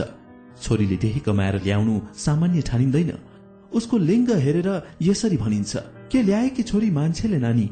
छोरीले 0.62 0.96
त्यही 0.98 1.20
कमाएर 1.22 1.62
ल्याउनु 1.62 1.94
सामान्य 2.26 2.60
ठानिँदैन। 2.66 3.10
उसको 3.70 3.96
लिङ्ग 3.98 4.30
हेरेर 4.44 4.68
यसरी 5.02 5.36
भनिन्छ 5.36 5.72
के 6.10 6.22
ल्याए 6.22 6.48
कि 6.56 6.62
छोरी 6.62 6.90
मान्छेले 6.90 7.38
नानी? 7.38 7.68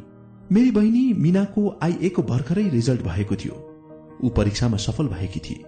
मेरी 0.52 0.70
बहिनी 0.70 1.12
मिनाको 1.12 1.62
आइएको 1.82 2.22
भर्खरै 2.22 2.68
रिजल्ट 2.68 3.02
भएको 3.02 3.36
थियो। 3.36 3.54
ऊ 4.24 4.28
परीक्षामा 4.28 4.76
सफल 4.76 5.06
भएकी 5.08 5.40
थिए। 5.40 5.64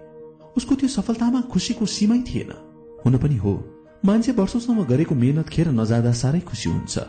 उसको 0.57 0.75
त्यो 0.75 0.89
सफलतामा 0.89 1.41
खुसीको 1.41 1.85
सीमै 1.85 2.19
थिएन। 2.19 2.51
हुन 3.05 3.17
पनि 3.17 3.35
हो 3.35 3.53
मान्छे 4.05 4.31
वर्षौसम्म 4.31 4.83
गरेको 4.83 5.15
मेहनत 5.15 5.49
खेर 5.49 5.67
नजाँदा 5.71 6.11
साह्रै 6.11 6.39
खुसी 6.39 6.69
हुन्छ। 6.69 6.99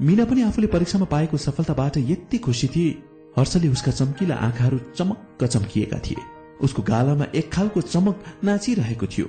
मीना 0.00 0.24
पनि 0.24 0.42
आफूले 0.42 0.66
परीक्षामा 0.66 1.04
पाएको 1.04 1.36
सफलताबाट 1.36 1.96
यति 1.96 2.38
खुसी 2.38 2.68
थिए 2.68 2.90
हर्षले 3.38 3.68
उसका 3.68 3.92
चम्किला 3.92 4.34
आँखाहरू 4.36 4.78
चमक्क 4.96 5.44
चम्किएका 5.44 5.98
थिए। 5.98 6.22
उसको 6.62 6.82
गालामा 6.82 7.26
एक 7.34 7.52
खालको 7.52 7.80
चमक 7.80 8.24
नाचिरहेको 8.44 9.06
थियो। 9.06 9.26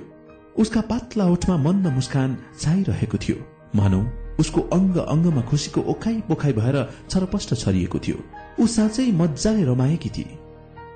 उसका 0.58 0.80
पातला 0.80 1.26
ओठमा 1.26 1.56
मन्द 1.56 1.86
मुस्कान 1.86 2.36
छाइरहेको 2.60 3.18
थियो। 3.18 3.36
मानौ 3.76 4.02
उसको 4.40 4.60
अङ्ग 4.72 4.96
अङ्गमा 4.98 5.42
खुसीको 5.50 5.80
ओखाइ 5.92 6.20
पोखाइ 6.28 6.52
भएर 6.52 6.76
छरपष्ट 7.10 7.54
छरिएको 7.54 7.98
थियो। 7.98 8.18
ऊ 8.60 8.66
साँच्चै 8.66 9.10
मजाले 9.12 9.64
रमाएकी 9.64 10.08
थिए। 10.08 10.38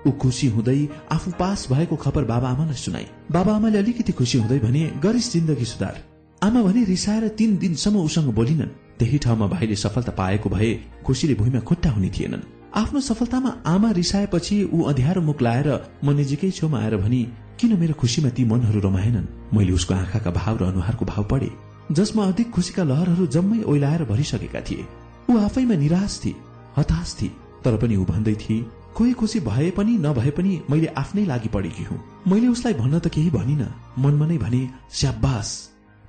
ऊ 0.07 0.11
खुसी 0.23 0.47
हुँदै 0.49 0.89
आफू 1.13 1.31
पास 1.39 1.67
भएको 1.73 1.97
खबर 1.97 2.25
बाबा 2.25 2.49
आमालाई 2.49 2.75
सुनाई 2.77 3.07
बाबा 3.33 3.53
आमाले 3.57 3.79
अलिकति 3.79 4.13
खुसी 4.13 4.39
हुँदै 4.39 4.59
भने 4.59 4.83
गरिस 5.03 5.33
जिन्दगी 5.33 5.65
सुधार। 5.65 5.97
आमा 6.43 6.63
भने 6.63 6.85
रिसाएर 6.85 7.29
तीन 7.29 7.57
दिनसम्म 7.59 7.97
उसँग 7.99 8.33
बोलिनन्। 8.35 8.75
त्यही 8.99 9.19
ठाउँमा 9.19 9.47
भाइले 9.47 9.77
सफलता 9.77 10.13
पाएको 10.13 10.49
भए 10.51 10.73
खुसीले 11.07 11.35
भुइँमा 11.35 11.61
खुट्टा 11.61 11.91
हुने 11.91 12.11
थिएनन्। 12.11 12.43
आफ्नो 12.77 13.01
सफलतामा 13.01 13.51
आमा 13.67 13.91
रिसाएपछि 13.91 14.63
ऊ 14.73 14.83
अध्यारो 14.83 15.23
मुख 15.23 15.43
लाएर 15.43 15.69
म 16.05 16.11
नजिकै 16.21 16.51
छेउमा 16.51 16.79
आएर 16.81 16.97
भनी 16.97 17.21
किन 17.61 17.79
मेरो 17.81 17.95
खुसीमा 17.95 18.29
ती 18.31 18.45
मनहरू 18.45 18.81
रमाएनन्? 18.81 19.27
मैले 19.55 19.73
उसको 19.73 19.95
आँखाका 19.95 20.31
भाव 20.31 20.57
र 20.59 20.65
अनुहारको 20.65 21.05
भाव 21.05 21.25
पढे। 21.25 21.51
जसमा 21.93 22.25
अधिक 22.25 22.51
खुसीका 22.51 22.85
लहरहरू 22.85 23.27
जम्मै 23.27 23.63
ओइलाएर 23.63 24.05
भरिसकेका 24.05 24.61
थिए। 24.61 24.87
ऊ 25.31 25.39
आफैमा 25.39 25.75
निराश 25.75 26.21
थिए 26.25 26.35
हताश 26.77 27.17
थिए 27.21 27.37
तर 27.65 27.77
पनि 27.77 27.97
ऊ 27.97 28.05
भन्दै 28.05 28.35
थिए 28.35 28.65
कोही 28.97 29.13
खुसी 29.13 29.41
भए 29.41 29.71
पनि 29.71 29.93
नभए 29.99 30.31
पनि 30.31 30.61
मैले 30.71 30.87
आफ्नै 30.99 31.25
लागि 31.25 31.49
पढेकी 31.49 31.85
हुँ। 31.85 31.99
मैले 32.29 32.49
उसलाई 32.49 32.75
भन्न 32.75 32.99
त 32.99 33.09
केही 33.09 33.31
भनिन। 33.31 33.63
मनमा 33.99 34.27
नै 34.27 34.39
भने 34.39 34.63
स्याबास 34.91 35.49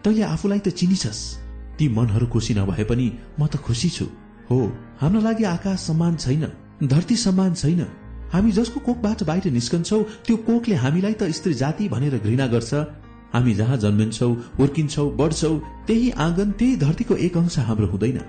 तैले 0.03 0.21
आफूलाई 0.23 0.59
त 0.59 0.69
चिनिछस्। 0.69 1.21
ती 1.77 1.87
मनहरू 1.89 2.27
खुसी 2.27 2.53
नभए 2.53 2.83
पनि 2.83 3.07
म 3.39 3.47
त 3.47 3.55
खुसी 3.61 3.89
छु। 3.89 4.05
हो 4.49 4.59
हाम्रो 5.01 5.21
लागि 5.21 5.43
आकाश 5.43 5.79
सम्मान 5.87 6.15
छैन 6.15 6.45
धरती 6.83 7.15
सम्मान 7.15 7.53
छैन। 7.53 7.81
हामी 8.33 8.51
जसको 8.51 8.79
कोखबाट 8.79 9.23
बाहिर 9.23 9.51
निस्कन्छौ 9.51 9.99
त्यो 10.25 10.35
कोखले 10.47 10.75
हामीलाई 10.75 11.13
त 11.13 11.31
स्त्री 11.37 11.53
जाति 11.53 11.87
भनेर 11.89 12.17
घृणा 12.19 12.47
गर्छ। 12.47 12.73
हामी 13.33 13.53
जहाँ 13.53 13.77
जन्मिन्छौ 13.77 14.29
हुर्किन्छौ 14.59 15.09
बढ्छौ 15.11 15.53
त्यही 15.87 16.09
आँगन 16.25 16.51
त्यही 16.51 16.75
धरतीको 16.77 17.15
एक 17.15 17.37
अंश 17.37 17.59
हाम्रो 17.59 17.87
हुँदैन। 17.87 18.19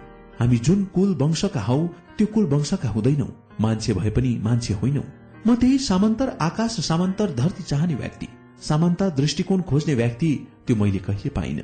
हामी 0.40 0.58
जुन 0.58 0.84
कुल 0.94 1.14
वंशका 1.14 1.60
हौ 1.60 1.78
त्यो 2.18 2.26
कुल 2.26 2.44
वंशका 2.44 2.88
हुँदैनौ। 2.88 3.28
मान्छे 3.60 3.92
भए 3.94 4.10
पनि 4.10 4.38
मान्छे 4.42 4.74
होइनौ। 4.74 5.02
म 5.46 5.54
त्यही 5.54 5.78
सामन्तर 5.78 6.36
आकाश 6.40 6.80
सामन्तर 6.80 7.34
धरती 7.34 7.62
चाहने 7.62 7.94
व्यक्ति। 7.94 8.28
सामन्ता 8.68 9.08
दृष्टिकोण 9.10 9.60
खोज्ने 9.62 9.94
व्यक्ति 9.94 10.30
त्यो 10.66 10.76
मैले 10.76 10.98
कहिले 10.98 11.30
पाइन। 11.30 11.62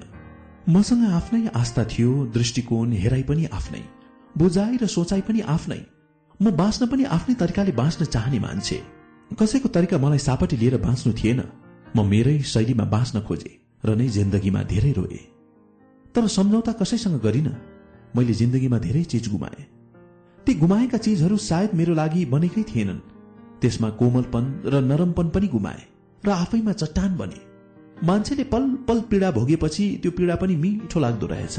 मसँग 0.68 1.04
आफ्नै 1.12 1.46
आस्था 1.54 1.84
थियो 1.84 2.12
दृष्टिकोण 2.34 2.92
हेराइ 2.92 3.22
पनि 3.22 3.44
आफ्नै। 3.52 3.82
बुझाइ 4.38 4.76
र 4.76 4.86
सोचाइ 4.86 5.20
पनि 5.20 5.40
आफ्नै। 5.40 5.80
म 6.42 6.50
बाँच्न 6.50 6.86
पनि 6.86 7.04
आफ्नै 7.04 7.34
तरिकाले 7.34 7.72
बाँच्न 7.72 8.04
चाहने 8.04 8.38
मान्छे। 8.38 8.82
कसैको 9.40 9.68
तरिका 9.68 9.98
मलाई 9.98 10.18
सापटी 10.18 10.56
लिएर 10.56 10.76
बाँच्नु 10.78 11.12
थिएन। 11.12 11.42
म 11.96 12.02
मेरै 12.06 12.38
शैलीमा 12.42 12.84
बाँच्न 12.84 13.20
खोजे 13.20 13.50
र 13.84 13.94
नै 13.94 14.08
जिन्दगीमा 14.08 14.62
धेरै 14.62 14.92
रोए। 14.92 15.20
तर 16.14 16.26
सम्झौता 16.26 16.72
कसैसँग 16.72 17.20
गरिन? 17.20 17.48
मैले 18.16 18.34
जिन्दगीमा 18.34 18.78
धेरै 18.78 19.02
चिज 19.04 19.28
गुमाए। 19.30 19.62
ती 20.46 20.54
गुमाएका 20.54 20.98
चिजहरू 20.98 21.36
सायद 21.36 21.70
मेरो 21.74 21.94
लागि 21.94 22.24
बनेकै 22.24 22.62
थिएनन्। 22.62 23.00
त्यसमा 23.60 23.88
कोमलपन 23.90 24.44
र 24.66 24.74
नरमपन 24.90 25.28
पनि 25.28 25.46
गुमाए 25.46 25.82
र 26.26 26.30
आफैमा 26.30 26.72
चट्टान 26.72 27.16
बने। 27.16 27.38
मान्छेले 28.04 28.44
पल 28.44 28.64
पल 28.88 29.00
पीडा 29.10 29.30
भोगेपछि 29.30 29.84
त्यो 30.02 30.10
पीडा 30.10 30.36
पनि 30.36 30.54
मिठो 30.56 31.00
लाग्दो 31.00 31.26
रहेछ। 31.26 31.56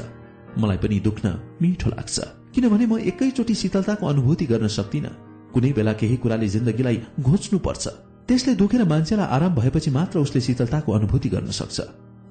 मलाई 0.60 0.78
पनि 0.78 1.00
दुख्न 1.00 1.28
मिठो 1.62 1.90
लाग्छ। 1.90 2.18
किनभने 2.53 2.85
म 2.85 3.00
एकैचोटि 3.12 3.56
शीतलताको 3.56 4.03
अनुभूति 4.08 4.46
गर्न 4.46 4.68
सक्दिन। 4.68 5.08
कुनै 5.53 5.72
बेला 5.72 5.94
केही 5.94 6.18
कुराले 6.18 6.48
जिन्दगीलाई 6.48 6.98
घोच्नु 7.19 7.60
पर्छ 7.60 7.88
त्यसले 8.27 8.53
दुखेर 8.56 8.83
मान्छेलाई 8.83 9.27
आराम 9.27 9.56
भएपछि 9.56 9.91
मात्र 9.91 10.19
उसले 10.19 10.41
शीतलताको 10.41 10.91
अनुभूति 10.91 11.29
गर्न 11.29 11.51
सक्छ। 11.51 11.81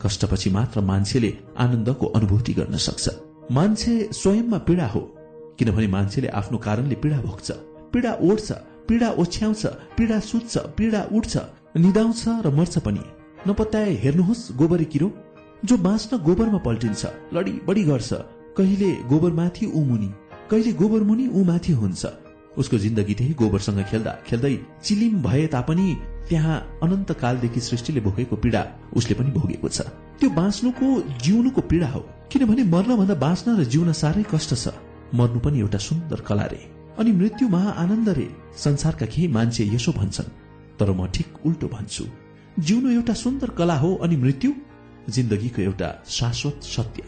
कष्टपछि 0.02 0.50
मात्र 0.50 0.80
मान्छेले 0.80 1.30
आनन्दको 1.56 2.06
अनुभूति 2.18 2.52
गर्न 2.52 2.76
सक्छ। 2.86 3.08
मान्छे 3.52 3.92
स्वयंमा 4.12 4.58
पीडा 4.66 4.86
हो 4.86 5.00
किनभने 5.58 5.86
मान्छेले 5.88 6.28
आफ्नो 6.40 6.58
कारणले 6.58 6.94
पीडा 7.02 7.18
भोग्छ। 7.20 7.50
पीडा 7.92 8.12
ओढ्छ 8.22 8.52
पीडा 8.88 9.08
ओछ्याउँछ 9.18 9.66
पीडा 9.96 10.18
सुत्छ 10.20 10.58
पीडा 10.78 11.02
उठ्छ 11.12 11.34
निदाउँछ 11.76 12.22
र 12.44 12.50
मर्छ 12.50 12.78
पनि। 12.78 13.04
नपत्याए 13.48 13.94
हेर्नुहोस् 14.02 14.50
गोबरे 14.58 14.84
किरो। 14.92 15.08
जो 15.64 15.76
बाँच्न 15.78 16.18
गोबरमा 16.26 16.58
पल्टिन्छ 16.66 17.02
लडी 17.34 17.52
बढी 17.66 17.84
गर्छ। 17.84 18.12
कहिले 18.56 18.90
गोबरमाथि 19.10 19.66
ऊ 19.66 19.84
मुनि 19.84 20.10
कहिले 20.50 20.72
गोबर 20.72 21.02
मुनि 21.02 21.26
ऊ 21.28 21.44
माथि 21.44 21.72
हुन्छ। 21.72 22.04
उसको 22.58 22.78
जिन्दगी 22.78 23.15
त्यही 23.15 23.33
गोबरसँग 23.35 23.83
खेल्दा 23.90 24.12
खेल्दै 24.26 24.54
चिलिम 24.85 25.22
भए 25.22 25.47
तापनि 25.47 25.97
त्यहाँ 26.28 26.56
अनन्त 26.83 27.12
कालदेखि 27.12 27.60
सृष्टिले 27.60 28.01
भोगेको 28.01 28.37
पीडा 28.37 28.62
उसले 28.97 29.15
पनि 29.15 29.31
भोगेको 29.31 29.69
छ। 29.69 29.81
त्यो 30.20 30.31
बाँच्नुको 30.31 30.87
जिउनुको 31.24 31.60
पीडा 31.60 31.88
हो। 31.88 32.01
किनभने 32.33 32.65
मर्न 32.65 32.97
भन्दा 32.97 33.15
बाँच्न 33.15 33.56
र 33.60 33.65
जिउन 33.65 33.92
साह्रै 33.92 34.24
कष्ट 34.33 34.54
छ। 34.54 34.69
मर्नु 35.15 35.40
पनि 35.40 35.58
एउटा 35.60 35.78
सुन्दर 35.78 36.20
कला 36.20 36.47
रे। 36.47 36.60
अनि 36.99 37.12
मृत्यु 37.12 37.49
महा 37.49 37.70
आनन्द 37.83 38.08
रे 38.08 38.28
संसारका 38.56 39.06
केही 39.06 39.28
मान्छे 39.28 39.65
यसो 39.74 39.92
भन्छन्। 39.92 40.31
तर 40.78 40.90
म 40.90 41.06
ठिक 41.06 41.47
उल्टो 41.47 41.69
भन्छु। 41.69 42.04
जिउनु 42.58 42.90
एउटा 42.90 43.15
सुन्दर 43.15 43.51
कला 43.51 43.76
हो 43.76 43.94
अनि 43.94 44.17
मृत्यु 44.17 44.53
जिन्दगीको 45.10 45.62
एउटा 45.62 45.88
शाश्वत 46.08 46.62
सत्य। 46.62 47.03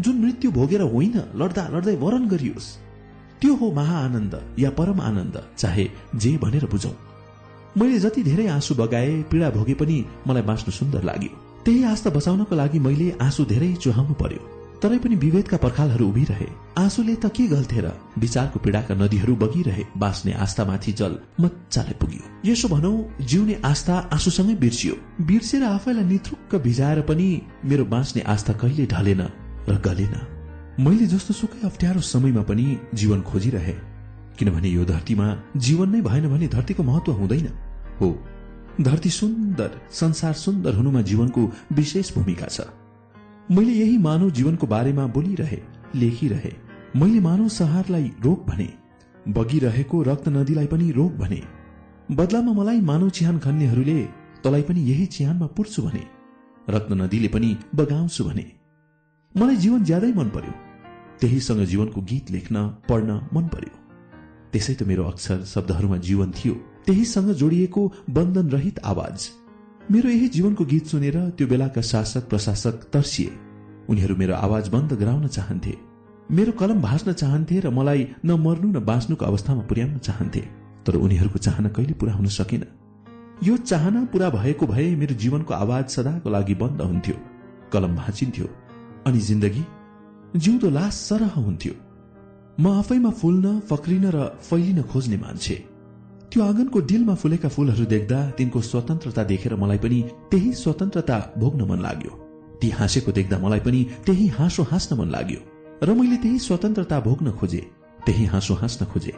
जुन 0.00 0.16
मृत्यु 0.16 0.50
भोगेर 0.50 0.82
होइन 0.82 1.16
लड्दा 1.36 1.68
लड्दै 1.68 1.96
वरण 1.96 2.28
गरियोस्। 2.28 2.87
त्यो 3.40 3.54
हो 3.54 3.70
महाआनन्द 3.72 4.34
या 4.58 4.70
परम 4.70 5.00
आनन्द 5.00 5.42
चाहे 5.58 5.88
जे 6.14 6.36
भनेर 6.42 6.66
बुझौ। 6.66 6.92
मैले 7.78 7.98
जति 7.98 8.22
धेरै 8.22 8.46
आँसु 8.48 8.74
बगाए 8.74 9.10
पीडा 9.30 9.50
भोगे 9.50 9.74
पनि 9.74 10.04
मलाई 10.26 10.42
बाँच्नु 10.42 10.72
सुन्दर 10.72 11.02
लाग्यो। 11.04 11.30
त्यही 11.64 11.82
आस्था 11.84 12.10
बचाउनको 12.10 12.54
लागि 12.56 12.78
मैले 12.78 13.10
आँसु 13.20 13.44
धेरै 13.44 13.72
चुहाउनु 13.82 14.14
पर्यो। 14.14 14.42
तरै 14.82 14.98
पनि 14.98 15.14
विभेदका 15.16 15.56
पर्खालहरू 15.56 16.08
उभिरहे। 16.08 16.46
आँसुले 16.78 17.14
त 17.14 17.26
के 17.34 17.46
गल्थे 17.46 17.80
र 17.80 17.92
विचारको 18.18 18.58
पीडाका 18.62 18.94
नदीहरू 18.94 19.34
बगिरहे। 19.36 19.84
बाँच्ने 19.98 20.32
आस्थामाथि 20.44 20.92
जल 20.92 21.18
मजाले 21.40 21.94
पुग्यो। 22.00 22.22
यसो 22.50 22.68
भनौ 22.68 22.92
जिउने 23.22 23.60
आस्था 23.64 23.96
आँसुसँगै 24.14 24.54
बिर्सियो। 24.54 24.94
बिर्सेर 25.26 25.62
आफैलाई 25.64 26.04
निथुक्क 26.04 26.54
भिजाएर 26.62 27.00
पनि 27.10 27.28
मेरो 27.64 27.84
बाँच्ने 27.84 28.22
आस्था 28.34 28.52
कहिले 28.54 28.86
ढलेन 28.86 29.22
र 29.68 29.78
गलेन। 29.86 30.37
मैले 30.80 31.06
जस्तो 31.10 31.34
सुकै 31.34 31.60
अप्ठ्यारो 31.66 32.00
समयमा 32.00 32.42
पनि 32.48 32.64
जीवन 32.94 33.22
खोजिरहे 33.28 33.72
किनभने 34.38 34.68
यो 34.68 34.84
धरतीमा 34.84 35.26
जीवन 35.58 35.88
नै 35.90 36.00
भएन 36.00 36.26
भने 36.30 36.48
धरतीको 36.48 36.82
महत्व 36.82 37.12
हुँदैन। 37.12 37.46
हो 38.00 38.08
धरती 38.80 39.10
सुन्दर 39.10 39.70
संसार 39.92 40.34
सुन्दर 40.38 40.74
हुनुमा 40.74 41.00
जीवनको 41.02 41.42
विशेष 41.72 42.12
भूमिका 42.14 42.46
छ। 42.46 42.66
मैले 43.50 43.72
यही 43.72 43.96
मानव 43.98 44.30
जीवनको 44.30 44.66
बारेमा 44.66 45.06
बोलिरहे 45.16 45.58
लेखिरहे। 45.94 46.52
मैले 46.96 47.20
मानव 47.20 47.48
सहारलाई 47.48 48.10
रोग 48.24 48.46
भने 48.46 48.68
बगिरहेको 49.34 50.02
रक्त 50.02 50.28
नदीलाई 50.28 50.66
पनि 50.66 50.90
रोग 50.92 51.18
भने। 51.18 51.40
बदलामा 52.14 52.52
मलाई 52.52 52.80
मानव 52.92 53.08
चिहान 53.10 53.38
खन्नेहरूले 53.38 53.98
तलाई 54.44 54.62
पनि 54.62 54.86
यही 54.90 55.06
चिहानमा 55.18 55.46
पुर्छु 55.58 55.82
भने 55.82 56.04
रत्न 56.68 57.02
नदीले 57.02 57.28
पनि 57.34 57.50
बगाउँछु 57.74 58.24
भने। 58.24 58.46
मलाई 59.34 59.56
जीवन 59.56 59.84
ज्यादै 59.84 60.14
मन 60.14 60.30
पर्यो 60.30 60.67
त्यहीसँग 61.20 61.64
जीवनको 61.64 62.00
गीत 62.00 62.30
लेख्न 62.30 62.66
पढ्न 62.88 63.10
मन 63.32 63.46
पर्यो। 63.48 63.74
त्यसै 64.52 64.74
त 64.74 64.82
मेरो 64.82 65.04
अक्षर 65.04 65.44
शब्दहरूमा 65.44 65.96
जीवन 65.96 66.30
थियो। 66.30 66.54
त्यहीसँग 66.86 67.30
जोडिएको 67.32 67.82
बन्धन 68.10 68.48
रहित 68.48 68.78
आवाज। 68.84 69.28
मेरो 69.90 70.08
यही 70.10 70.28
जीवनको 70.28 70.64
गीत 70.64 70.86
सुनेर 70.86 71.18
त्यो 71.30 71.46
बेलाका 71.46 71.80
शासक 71.80 72.28
प्रशासक 72.28 72.74
तर्सिए। 72.92 73.32
उनीहरू 73.88 74.16
मेरो 74.16 74.34
आवाज 74.34 74.68
बन्द 74.68 74.92
गराउन 74.92 75.26
चाहन्थे। 75.26 75.74
मेरो 76.30 76.52
कलम 76.52 76.80
भाँच्न 76.82 77.12
चाहन्थे 77.12 77.60
र 77.60 77.70
मलाई 77.70 78.08
न 78.24 78.30
मर्नु 78.30 78.68
न 78.68 78.84
बाँच्नुको 78.84 79.24
अवस्थामा 79.24 79.62
पुर्याउन 79.62 79.98
चाहन्थे। 79.98 80.40
तर 80.86 80.94
उनीहरूको 80.96 81.38
चाहना 81.38 81.68
कहिले 81.68 81.94
पूरा 81.94 82.12
हुन 82.12 82.26
सकेन। 82.26 82.64
यो 83.44 83.56
चाहना 83.56 84.04
पूरा 84.04 84.30
भएको 84.30 84.66
भए 84.66 84.94
मेरो 84.96 85.14
जीवनको 85.14 85.54
आवाज 85.54 85.88
सदाको 85.88 86.30
लागि 86.30 86.54
बन्द 86.54 86.80
हुन्थ्यो। 86.80 87.16
कलम 87.72 87.96
भाँचिन्थ्यो। 87.96 88.46
अनि 89.06 89.20
जिन्दगी 89.20 89.64
जिउँदो 90.36 90.70
लास 90.70 90.94
सरह 91.08 91.32
हुन्थ्यो। 91.40 91.74
म 92.60 92.66
आफैमा 92.78 93.10
फुल्न 93.10 93.60
फक्रिन 93.60 94.04
र 94.10 94.24
फैलिन 94.42 94.82
खोज्ने 94.82 95.16
मान्छे। 95.16 95.54
त्यो 96.30 96.44
आँगनको 96.44 96.80
डिलमा 96.80 97.14
फुलेका 97.14 97.48
फूलहरू 97.48 97.84
देख्दा 97.84 98.18
तिनको 98.30 98.60
स्वतन्त्रता 98.60 99.22
देखेर 99.24 99.54
मलाई 99.56 99.78
पनि 99.78 99.98
त्यही 100.30 100.52
स्वतन्त्रता 100.54 101.16
भोग्न 101.38 101.62
मन 101.70 101.80
लाग्यो। 101.80 102.12
ती 102.60 102.68
हाँसेको 102.70 103.12
देख्दा 103.12 103.38
मलाई 103.38 103.60
पनि 103.60 103.80
त्यही 104.06 104.26
हाँसो 104.28 104.62
हाँस्न 104.62 104.98
मन 104.98 105.08
लाग्यो 105.10 105.40
र 105.82 105.94
मैले 105.94 106.16
त्यही 106.16 106.38
स्वतन्त्रता 106.38 107.00
भोग्न 107.00 107.32
खोजे 107.32 107.62
त्यही 108.06 108.24
हाँसो 108.24 108.54
हाँस्न 108.54 108.86
खोजे। 108.86 109.12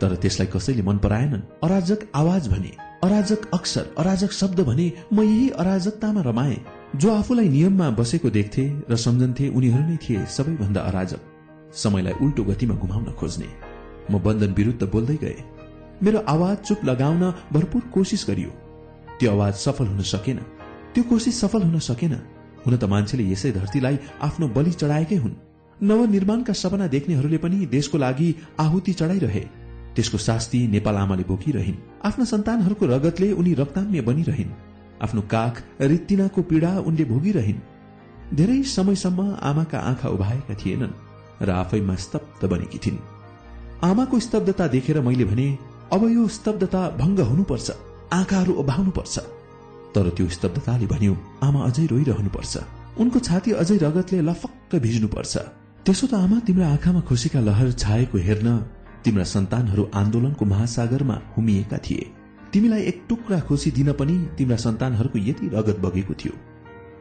तर 0.00 0.14
त्यसलाई 0.14 0.46
कसैले 0.46 0.82
मन 0.82 0.98
पराएनन्? 0.98 1.42
अराजक 1.64 2.00
आवाज 2.14 2.48
भने 2.48 2.72
अराजक 3.04 3.50
अक्षर 3.54 3.94
अराजक 3.98 4.32
शब्द 4.32 4.60
भने 4.60 4.92
म 5.12 5.22
यही 5.22 5.48
अराजकतामा 5.50 6.20
रमाए। 6.20 6.56
जो 6.96 7.12
आफूलाई 7.14 7.48
नियममा 7.48 7.90
बसेको 7.90 8.30
देख्थे 8.30 8.62
र 8.90 8.96
सम्झन्थे 8.96 9.48
उनीहरू 9.48 9.82
नै 9.84 9.96
थिए 9.96 10.24
सबैभन्दा 10.26 10.80
अराजक। 10.80 11.20
समयलाई 11.74 12.12
उल्टो 12.22 12.44
गतिमा 12.44 12.74
घुमाउन 12.74 13.04
खोज्ने। 13.12 13.48
म 14.10 14.18
बन्धन 14.18 14.52
विरूद्ध 14.52 14.82
बोल्दै 14.82 15.16
गए। 15.16 15.36
मेरो 16.02 16.18
आवाज 16.18 16.56
चुप 16.56 16.84
लगाउन 16.84 17.22
भरपूर 17.52 17.82
कोसिस 17.94 18.24
गरियो। 18.28 18.50
त्यो 19.20 19.30
आवाज 19.30 19.54
सफल 19.54 19.86
हुन 19.86 20.00
सकेन। 20.00 20.38
त्यो 20.94 21.02
कोसिस 21.04 21.40
सफल 21.40 21.62
हुन 21.62 21.78
सकेन। 21.78 22.14
हुन 22.66 22.76
त 22.76 22.84
मान्छेले 22.84 23.24
यसै 23.32 23.52
धरतीलाई 23.52 23.98
आफ्नो 24.22 24.48
बलि 24.48 24.72
चढाएकै 24.72 25.16
हुन्। 25.16 25.34
नवनिर्माणका 25.82 26.52
सपना 26.52 26.86
देख्नेहरूले 26.86 27.38
पनि 27.38 27.66
देशको 27.66 27.98
लागि 27.98 28.28
आहुति 28.60 28.92
चढाइरहे। 28.92 29.44
त्यसको 29.96 30.18
शास्ति 30.18 30.68
नेपाल 30.68 30.96
आमाले 30.96 31.24
बोकिरहन्। 31.28 31.76
आफ्ना 32.04 32.24
सन्तानहरूको 32.24 32.86
रगतले 32.86 33.32
उनी 33.32 33.54
रक्ताम्य 33.54 34.00
बनिरहन्। 34.00 34.75
आफ्नो 35.02 35.20
काख 35.30 35.62
रित्तिनाको 35.80 36.42
पीड़ा 36.42 36.70
उनले 36.80 37.04
भोगिरहन्। 37.04 37.60
धेरै 38.34 38.62
समयसम्म 38.66 39.20
आमाका 39.42 39.78
आँखा 39.78 40.08
उभाएका 40.08 40.54
थिएनन् 40.54 40.96
र 41.42 41.50
आफैमा 41.52 41.94
स्तब्ध 41.94 42.48
बनेकी 42.50 42.78
थिइन्। 42.78 42.98
आमाको 43.84 44.18
स्तब्धता 44.20 44.66
देखेर 44.66 45.00
मैले 45.00 45.24
भने 45.24 45.46
अब 45.92 46.02
यो 46.10 46.26
स्तब्धता 46.28 46.80
भङ्ग 46.98 47.20
हुनुपर्छ 47.20 47.70
आँखाहरू 48.12 48.52
उभाउनुपर्छ। 48.52 49.18
तर 49.94 50.08
त्यो 50.16 50.28
स्तब्धताले 50.28 50.86
भन्यो 50.86 51.14
आमा 51.42 51.60
अझै 51.68 51.86
रोइरहनुपर्छ। 51.86 52.54
उनको 52.98 53.18
छाती 53.18 53.50
अझै 53.52 53.76
रगतले 53.76 54.20
लफक्क 54.20 54.72
भिज्नुपर्छ। 54.84 55.34
त्यसो 55.84 56.06
त 56.06 56.14
आमा 56.14 56.38
तिम्रो 56.46 56.64
आँखामा 56.66 57.00
खुसीका 57.08 57.40
लहर 57.40 57.72
छाएको 57.72 58.18
हेर्न 58.18 58.48
तिम्रा 59.04 59.24
सन्तानहरू 59.24 59.82
आन्दोलनको 59.94 60.44
महासागरमा 60.44 61.16
हुमिएका 61.36 61.78
थिए। 61.78 62.04
तिमीलाई 62.52 62.82
एक 62.82 63.02
टुक्रा 63.08 63.38
खुसी 63.40 63.70
दिन 63.70 63.92
पनि 63.92 64.16
तिम्रा 64.38 64.56
सन्तानहरूको 64.56 65.18
यति 65.18 65.46
रगत 65.48 65.78
बगेको 65.80 66.14
थियो। 66.14 66.34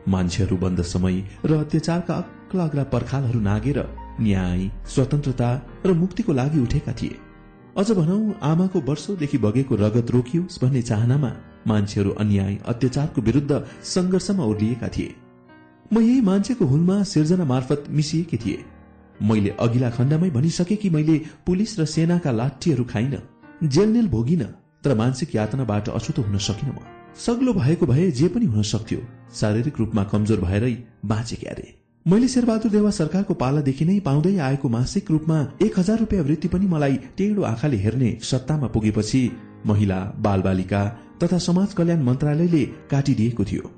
मान्छेहरू 0.08 0.58
बन्द 0.58 0.81
समय 0.83 1.15
र 1.45 1.53
अत्याचारका 1.58 2.13
अग्ला 2.13 2.63
अग्ला 2.63 2.83
पर्खालहरू 2.83 3.40
नागेर 3.40 3.79
न्याय 4.22 4.69
स्वतन्त्रता 4.88 5.49
र 5.85 5.94
मुक्तिको 5.94 6.33
लागि 6.33 6.60
उठेका 6.60 6.94
थिए। 6.94 7.15
अझ 7.78 7.92
भनौ 7.92 8.17
आमाको 8.42 8.79
वर्षौंदेखि 8.79 9.38
बगेको 9.38 9.76
रगत 9.76 10.11
रोकियोस् 10.11 10.60
भन्ने 10.63 10.81
चाहनामा 10.81 11.31
मान्छेहरू 11.67 12.11
अन्याय 12.22 12.58
अत्याचारको 12.65 13.22
विरूद्ध 13.22 13.51
संघर्षमा 13.83 14.44
ओर्लिएका 14.44 14.88
थिए। 14.88 15.15
म 15.94 15.99
यही 15.99 16.22
मान्छेको 16.22 16.65
हुलमा 16.65 17.01
सिर्जना 17.03 17.45
मार्फत 17.45 17.83
मिसिएकी 17.90 18.38
थिए। 18.38 18.63
मैले 19.22 19.49
अघिल्ला 19.60 19.90
खण्डमै 19.90 20.29
भनिसके 20.29 20.76
कि 20.76 20.90
मैले 20.90 21.17
पुलिस 21.45 21.79
र 21.79 21.85
सेनाका 21.85 22.31
लाठीहरू 22.31 22.83
खाइन 22.83 23.17
जेलनेल 23.63 24.08
भोगिन 24.08 24.44
तर 24.85 24.94
मानसिक 24.96 25.35
यातनाबाट 25.35 25.90
अछुतो 25.92 26.22
हुन 26.22 26.38
सकिन 26.48 26.69
म। 26.69 26.78
सग्लो 27.19 27.53
भएको 27.53 27.85
भए 27.85 28.10
जे 28.12 28.28
पनि 28.28 28.46
हुन 28.46 28.62
सक्थ्यो 28.72 29.00
शारीरिक 29.35 29.80
रूपमा 29.80 30.03
कमजोर 30.12 30.40
भएरै 30.42 30.76
बाँचे 31.06 31.35
क्यारे 31.35 31.74
मैले 32.06 32.28
शेरबहादुर 32.28 32.72
देवा 32.72 32.90
सरकारको 32.98 33.34
पालादेखि 33.34 33.85
नै 33.85 34.00
पाउँदै 34.08 34.35
आएको 34.48 34.69
मासिक 34.69 35.12
रूपमा 35.12 35.38
एक 35.66 35.80
हजार 35.80 35.98
रुपियाँ 36.00 36.24
वृत्ति 36.24 36.48
पनि 36.48 36.68
मलाई 36.68 37.00
टेढो 37.18 37.44
आँखाले 37.44 37.78
हेर्ने 37.78 38.12
सत्तामा 38.24 38.68
पुगेपछि 38.76 39.22
महिला 39.66 40.00
बालबालिका 40.22 40.82
तथा 41.24 41.38
समाज 41.48 41.74
कल्याण 41.74 42.03
मन्त्रालयले 42.03 42.64
काटिदिएको 42.92 43.44
थियो। 43.46 43.72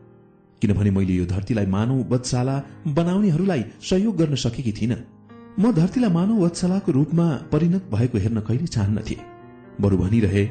किनभने 0.62 0.92
मैले 0.92 1.14
यो 1.14 1.26
धरतीलाई 1.26 1.66
मानव 1.72 2.04
वधशाला 2.14 2.56
बनाउनेहरूलाई 2.98 3.64
सहयोग 3.90 4.18
गर्न 4.18 4.36
सकेकी 4.44 4.72
थिइनँ। 4.72 5.02
म 5.60 5.72
धरतीलाई 5.72 6.12
मानव 6.12 6.44
वत्सलाको 6.46 6.92
रूपमा 6.92 7.28
परिणत 7.52 7.90
भएको 7.94 8.18
हेर्न 8.18 8.40
कहिले 8.48 8.68
चाहन्नथे। 8.68 9.18
बरु 9.82 9.98
भनिरहे 9.98 10.44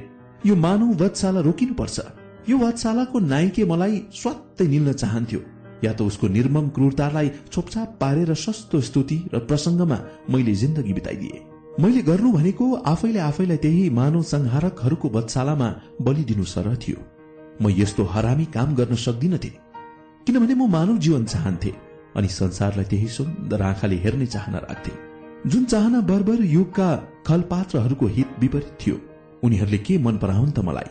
यो 0.44 0.54
मानव 0.56 0.92
वधशाला 1.02 1.40
रोकिनुपर्छ। 1.40 2.00
यो 2.48 2.58
वधशालाको 2.58 3.18
नाइके 3.18 3.64
मलाई 3.64 4.02
स्वात्तै 4.12 4.66
निल्न 4.66 4.92
चाहन्थ्यो। 4.92 5.40
या 5.84 5.92
त 5.92 6.02
उसको 6.02 6.28
निर्मम 6.28 6.68
क्रूरतालाई 6.68 7.28
छोपछाप 7.52 7.96
पारेर 8.00 8.34
सस्तो 8.34 8.80
स्तुति 8.80 9.18
र 9.34 9.38
प्रसंगमा 9.38 9.98
मैले 10.30 10.54
जिन्दगी 10.54 10.92
बिताइदिए। 10.92 11.42
मैले 11.80 12.02
गर्नु 12.02 12.32
भनेको 12.32 12.72
आफैले 12.92 13.18
आफैलाई 13.20 13.56
त्यही 13.56 13.90
मानव 13.90 14.22
संहारकहरूको 14.22 15.08
वधशालामा 15.08 15.68
बलिदिनु 16.00 16.44
सरह 16.44 16.74
थियो। 16.76 16.98
म 17.62 17.70
यस्तो 17.70 18.04
हरामी 18.04 18.44
काम 18.54 18.74
गर्न 18.74 18.94
सक्दिनथे 18.96 19.52
किनभने 20.26 20.54
म 20.54 20.68
मानव 20.70 20.96
जीवन 20.98 21.24
चाहन्थे 21.24 21.72
अनि 22.16 22.28
संसारलाई 22.28 22.84
त्यही 22.84 23.08
सुन्दर 23.08 23.62
आँखाले 23.62 23.96
हेर्ने 23.96 24.26
चाहना 24.26 24.58
राख्थे। 24.58 24.92
जुन 25.50 25.64
चाहना 25.64 26.00
बर्बर 26.00 26.42
युगका 26.44 26.88
खलपात्रहरूको 27.26 28.06
हित 28.06 28.28
विपरीत 28.40 28.78
थियो। 28.80 28.96
उनीहरूले 29.44 29.78
के 29.78 29.98
मन 29.98 30.16
पराउन् 30.18 30.52
त 30.52 30.58
मलाई? 30.58 30.88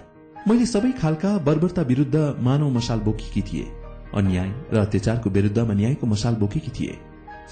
मैले 0.47 0.65
सबै 0.65 0.91
खालका 1.01 1.37
बर्बरता 1.45 1.81
विरूद्ध 1.81 2.15
मानव 2.39 2.69
मसाल 2.69 2.99
बोकेकी 2.99 3.41
थिए। 3.41 3.65
अन्याय 4.13 4.49
र 4.73 4.77
अत्याचारको 4.77 5.29
विरूद्धमा 5.29 5.73
न्यायको 5.73 6.05
मसाल 6.07 6.35
बोकेकी 6.35 6.71
थिए। 6.71 6.93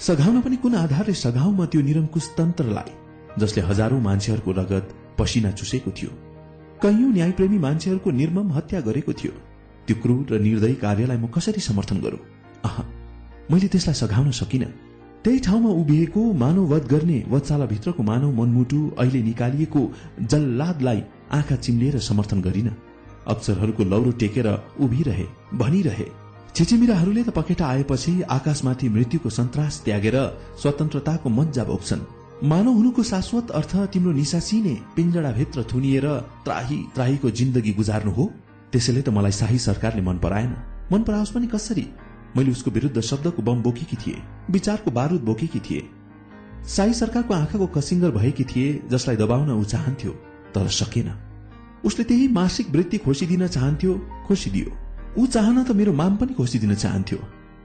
सघाउन 0.00 0.40
पनि 0.40 0.56
कुन 0.56 0.74
आधारले 0.74 1.14
सघाउ 1.14 1.50
म 1.50 1.66
त्यो 1.66 1.80
निरङ्कुश 1.80 2.26
तन्त्रलाई 2.38 2.90
जसले 3.38 3.62
हजारौं 3.62 4.00
मान्छेहरूको 4.00 4.50
रगत 4.52 4.86
पसिना 5.18 5.50
चुसेको 5.58 5.90
थियो। 5.90 6.10
कैयौं 6.82 7.10
न्यायप्रेमी 7.12 7.58
मान्छेहरूको 7.58 8.10
निर्मम 8.10 8.48
हत्या 8.52 8.80
गरेको 8.80 9.12
थियो। 9.12 9.32
त्यो 9.86 9.96
क्रूर 10.02 10.24
र 10.30 10.40
निर्दयी 10.40 10.74
कार्यलाई 10.80 11.18
म 11.18 11.26
कसरी 11.28 11.60
समर्थन 11.60 11.98
गरू? 12.00 12.18
मैले 13.50 13.68
त्यसलाई 13.68 13.94
सघाउन 13.94 14.30
सकिन। 14.30 14.64
त्यही 15.24 15.38
ठाउँमा 15.38 15.70
उभिएको 15.80 16.22
मानववध 16.32 16.86
गर्ने 16.86 17.18
वत्सालाभित्रको 17.28 18.02
मानव 18.02 18.32
मनमुटु 18.40 18.80
अहिले 18.98 19.22
निकालिएको 19.22 19.82
जल्लादलाई 20.22 21.00
आँखा 21.32 21.56
चिम्लिएर 21.56 21.98
समर्थन 21.98 22.40
गरिन। 22.40 22.68
अक्षरहरूको 23.26 23.84
लौरो 23.84 24.10
टेकेर 24.20 24.48
उभिरहे 24.80 25.26
भनिरहे। 25.54 26.06
छिचिमिराहरूले 26.54 27.22
त 27.22 27.30
पखेटा 27.30 27.66
आएपछि 27.66 28.12
आकाशमाथि 28.30 28.88
मृत्युको 28.88 29.30
सन्तास 29.30 29.80
त्यागेर 29.84 30.16
स्वतन्त्रताको 30.62 31.28
मज्जा 31.30 31.64
बोक्छन् 31.64 32.06
मानव 32.44 32.72
हुनुको 32.72 33.02
शाश्वत 33.02 33.50
अर्थ 33.50 33.76
तिम्रो 33.92 34.12
निसासिने 34.12 34.74
पिंजडाभित्र 34.96 35.64
थुनिएर 35.72 36.06
त्राही 36.44 36.78
त्राहीको 36.94 37.30
जिन्दगी 37.30 37.72
गुजार्नु 37.72 38.12
हो। 38.12 38.30
त्यसैले 38.72 39.02
त 39.02 39.08
मलाई 39.08 39.32
शाही 39.32 39.58
सरकारले 39.58 40.02
मन 40.02 40.18
पराएन। 40.18 40.52
मन 40.92 41.02
पराओस् 41.02 41.34
पनि 41.34 41.46
कसरी? 41.46 41.86
मैले 42.36 42.50
उसको 42.50 42.70
विरूद्ध 42.70 43.00
शब्दको 43.00 43.42
बम 43.42 43.62
बोकेकी 43.62 43.96
थिए 43.96 44.22
विचारको 44.50 44.90
बारूद 44.90 45.20
बोकेकी 45.22 45.60
थिए। 45.60 45.82
साई 46.66 46.92
सरकारको 46.92 47.34
आँखाको 47.34 47.66
कसिङ्गर 47.76 48.10
भएकी 48.10 48.44
थिए 48.44 48.80
जसलाई 48.90 49.16
दबाउन 49.16 49.50
ऊ 49.50 49.64
चाहन्थ्यो 49.64 50.12
तर 50.54 50.68
सकेन। 50.70 51.12
उसले 51.84 52.04
त्यही 52.04 52.28
मासिक 52.30 52.70
वृत्ति 52.70 52.98
खोसिदिन 52.98 53.46
चाहन्थ्यो 53.46 53.92
खोसिदियो। 54.26 54.72
ऊ 55.18 55.26
चाहन 55.26 55.62
त 55.62 55.70
मेरो 55.76 55.92
माम 55.92 56.16
पनि 56.16 56.34
खोसिदिन 56.34 56.74
चाहन्थ्यो 56.74 57.18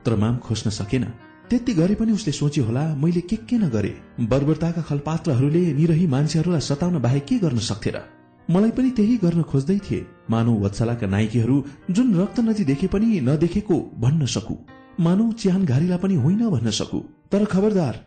तर 0.06 0.16
माम 0.16 0.38
खोज्न 0.38 0.69
सकेन। 0.69 1.03
त्यति 1.50 1.74
गरे 1.74 1.96
पनि 1.96 2.12
उसले 2.12 2.32
सोच्यो 2.32 2.64
होला 2.66 2.84
मैले 2.96 3.22
के 3.22 3.35
के 3.50 3.58
नगरे। 3.58 3.94
बर्बरताका 4.22 4.82
खलपात्रहरूले 4.82 5.64
निरही 5.74 6.08
मान्छेहरूलाई 6.08 6.62
सताउन 6.62 7.02
बाहेक 7.02 7.26
के 7.26 7.38
गर्न 7.40 7.58
सक्थे 7.66 7.92
र? 7.92 8.19
मलाई 8.49 8.72
पनि 8.72 8.90
त्यही 8.98 9.15
गर्न 9.24 9.42
खोज्दै 9.42 9.78
थिए। 9.85 10.06
मानव 10.30 10.53
वत्सलाका 10.65 11.08
नायकीहरू 11.08 11.56
जुन 11.92 12.08
रक्त 12.15 12.40
नदी 12.40 12.64
देखे 12.65 12.88
पनि 12.88 13.19
नदेखेको 13.22 13.78
भन्न 14.01 14.26
सकु। 14.26 14.56
मानव 14.99 15.32
च्यान 15.42 15.65
घारीलाई 15.65 15.98
पनि 15.98 16.15
होइन 16.15 16.42
भन्न 16.49 16.69
सकु। 16.72 16.99
तर 17.32 17.46
खबरदार 17.46 17.99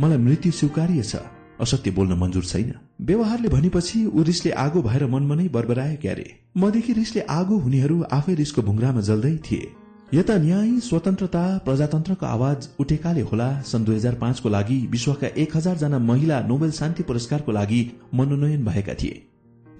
मलाई 0.00 0.18
मृत्यु 0.18 0.52
स्वीकार्य 0.52 1.02
छ। 1.02 1.20
असत्य 1.60 1.90
बोल्न 1.90 2.16
मन्जुर 2.16 2.44
छैन। 2.44 2.72
व्यवहारले 3.04 3.48
भनेपछि 3.48 4.04
ऊ 4.06 4.22
रिसले 4.22 4.50
आगो 4.64 4.82
भएर 4.82 5.06
मनमा 5.06 5.34
नै 5.34 5.48
बरबराए 5.52 5.96
क्यारे। 5.96 6.26
मदेखि 6.56 6.92
रिसले 6.92 7.20
आगो 7.30 7.58
हुनेहरू 7.58 8.02
आफै 8.12 8.34
रिसको 8.34 8.62
भुङ्रामा 8.62 9.00
जल्दै 9.00 9.36
थिए। 9.46 9.72
यता 10.14 10.36
न्याय 10.38 10.78
स्वतन्त्रता 10.80 11.42
प्रजातन्त्रको 11.64 12.26
आवाज 12.26 12.68
उठेकाले 12.80 13.20
होला 13.30 13.48
सन् 13.62 13.84
दुई 13.84 13.96
हजार 13.96 14.14
पाँचको 14.14 14.48
लागि 14.48 14.78
विश्वका 14.90 15.28
एक 15.36 15.56
हजार 15.56 15.76
जना 15.76 15.98
महिला 16.10 16.40
नोबेल 16.48 16.70
शान्ति 16.72 17.02
पुरस्कारको 17.02 17.52
लागि 17.52 17.82
मनोनयन 18.14 18.64
भएका 18.64 18.94
थिए। 18.94 19.26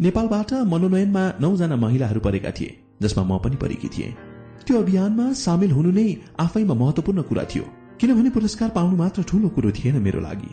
नेपालबाट 0.01 0.53
मनोनयनमा 0.73 1.23
नौजना 1.41 1.77
महिलाहरू 1.77 2.21
परेका 2.27 2.51
थिए 2.59 2.77
जसमा 3.03 3.23
म 3.25 3.39
पनि 3.45 3.57
परेकी 3.63 3.89
थिएँ। 3.89 4.13
त्यो 4.67 4.79
अभियानमा 4.79 5.27
सामेल 5.37 5.73
हुनु 5.73 5.91
नै 5.93 6.07
आफैमा 6.41 6.75
महत्वपूर्ण 6.83 7.23
कुरा 7.29 7.45
थियो 7.53 7.65
किनभने 8.01 8.31
पुरस्कार 8.37 8.69
पाउनु 8.77 8.97
मात्र 8.97 9.23
ठूलो 9.29 9.49
कुरो 9.57 9.71
थिएन 9.77 9.97
मेरो 10.01 10.21
लागि। 10.21 10.53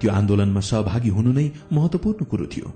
त्यो 0.00 0.10
आन्दोलनमा 0.10 0.60
सहभागी 0.70 1.10
हुनु 1.16 1.32
नै 1.32 1.46
महत्वपूर्ण 1.72 2.24
कुरो 2.26 2.46
थियो। 2.54 2.68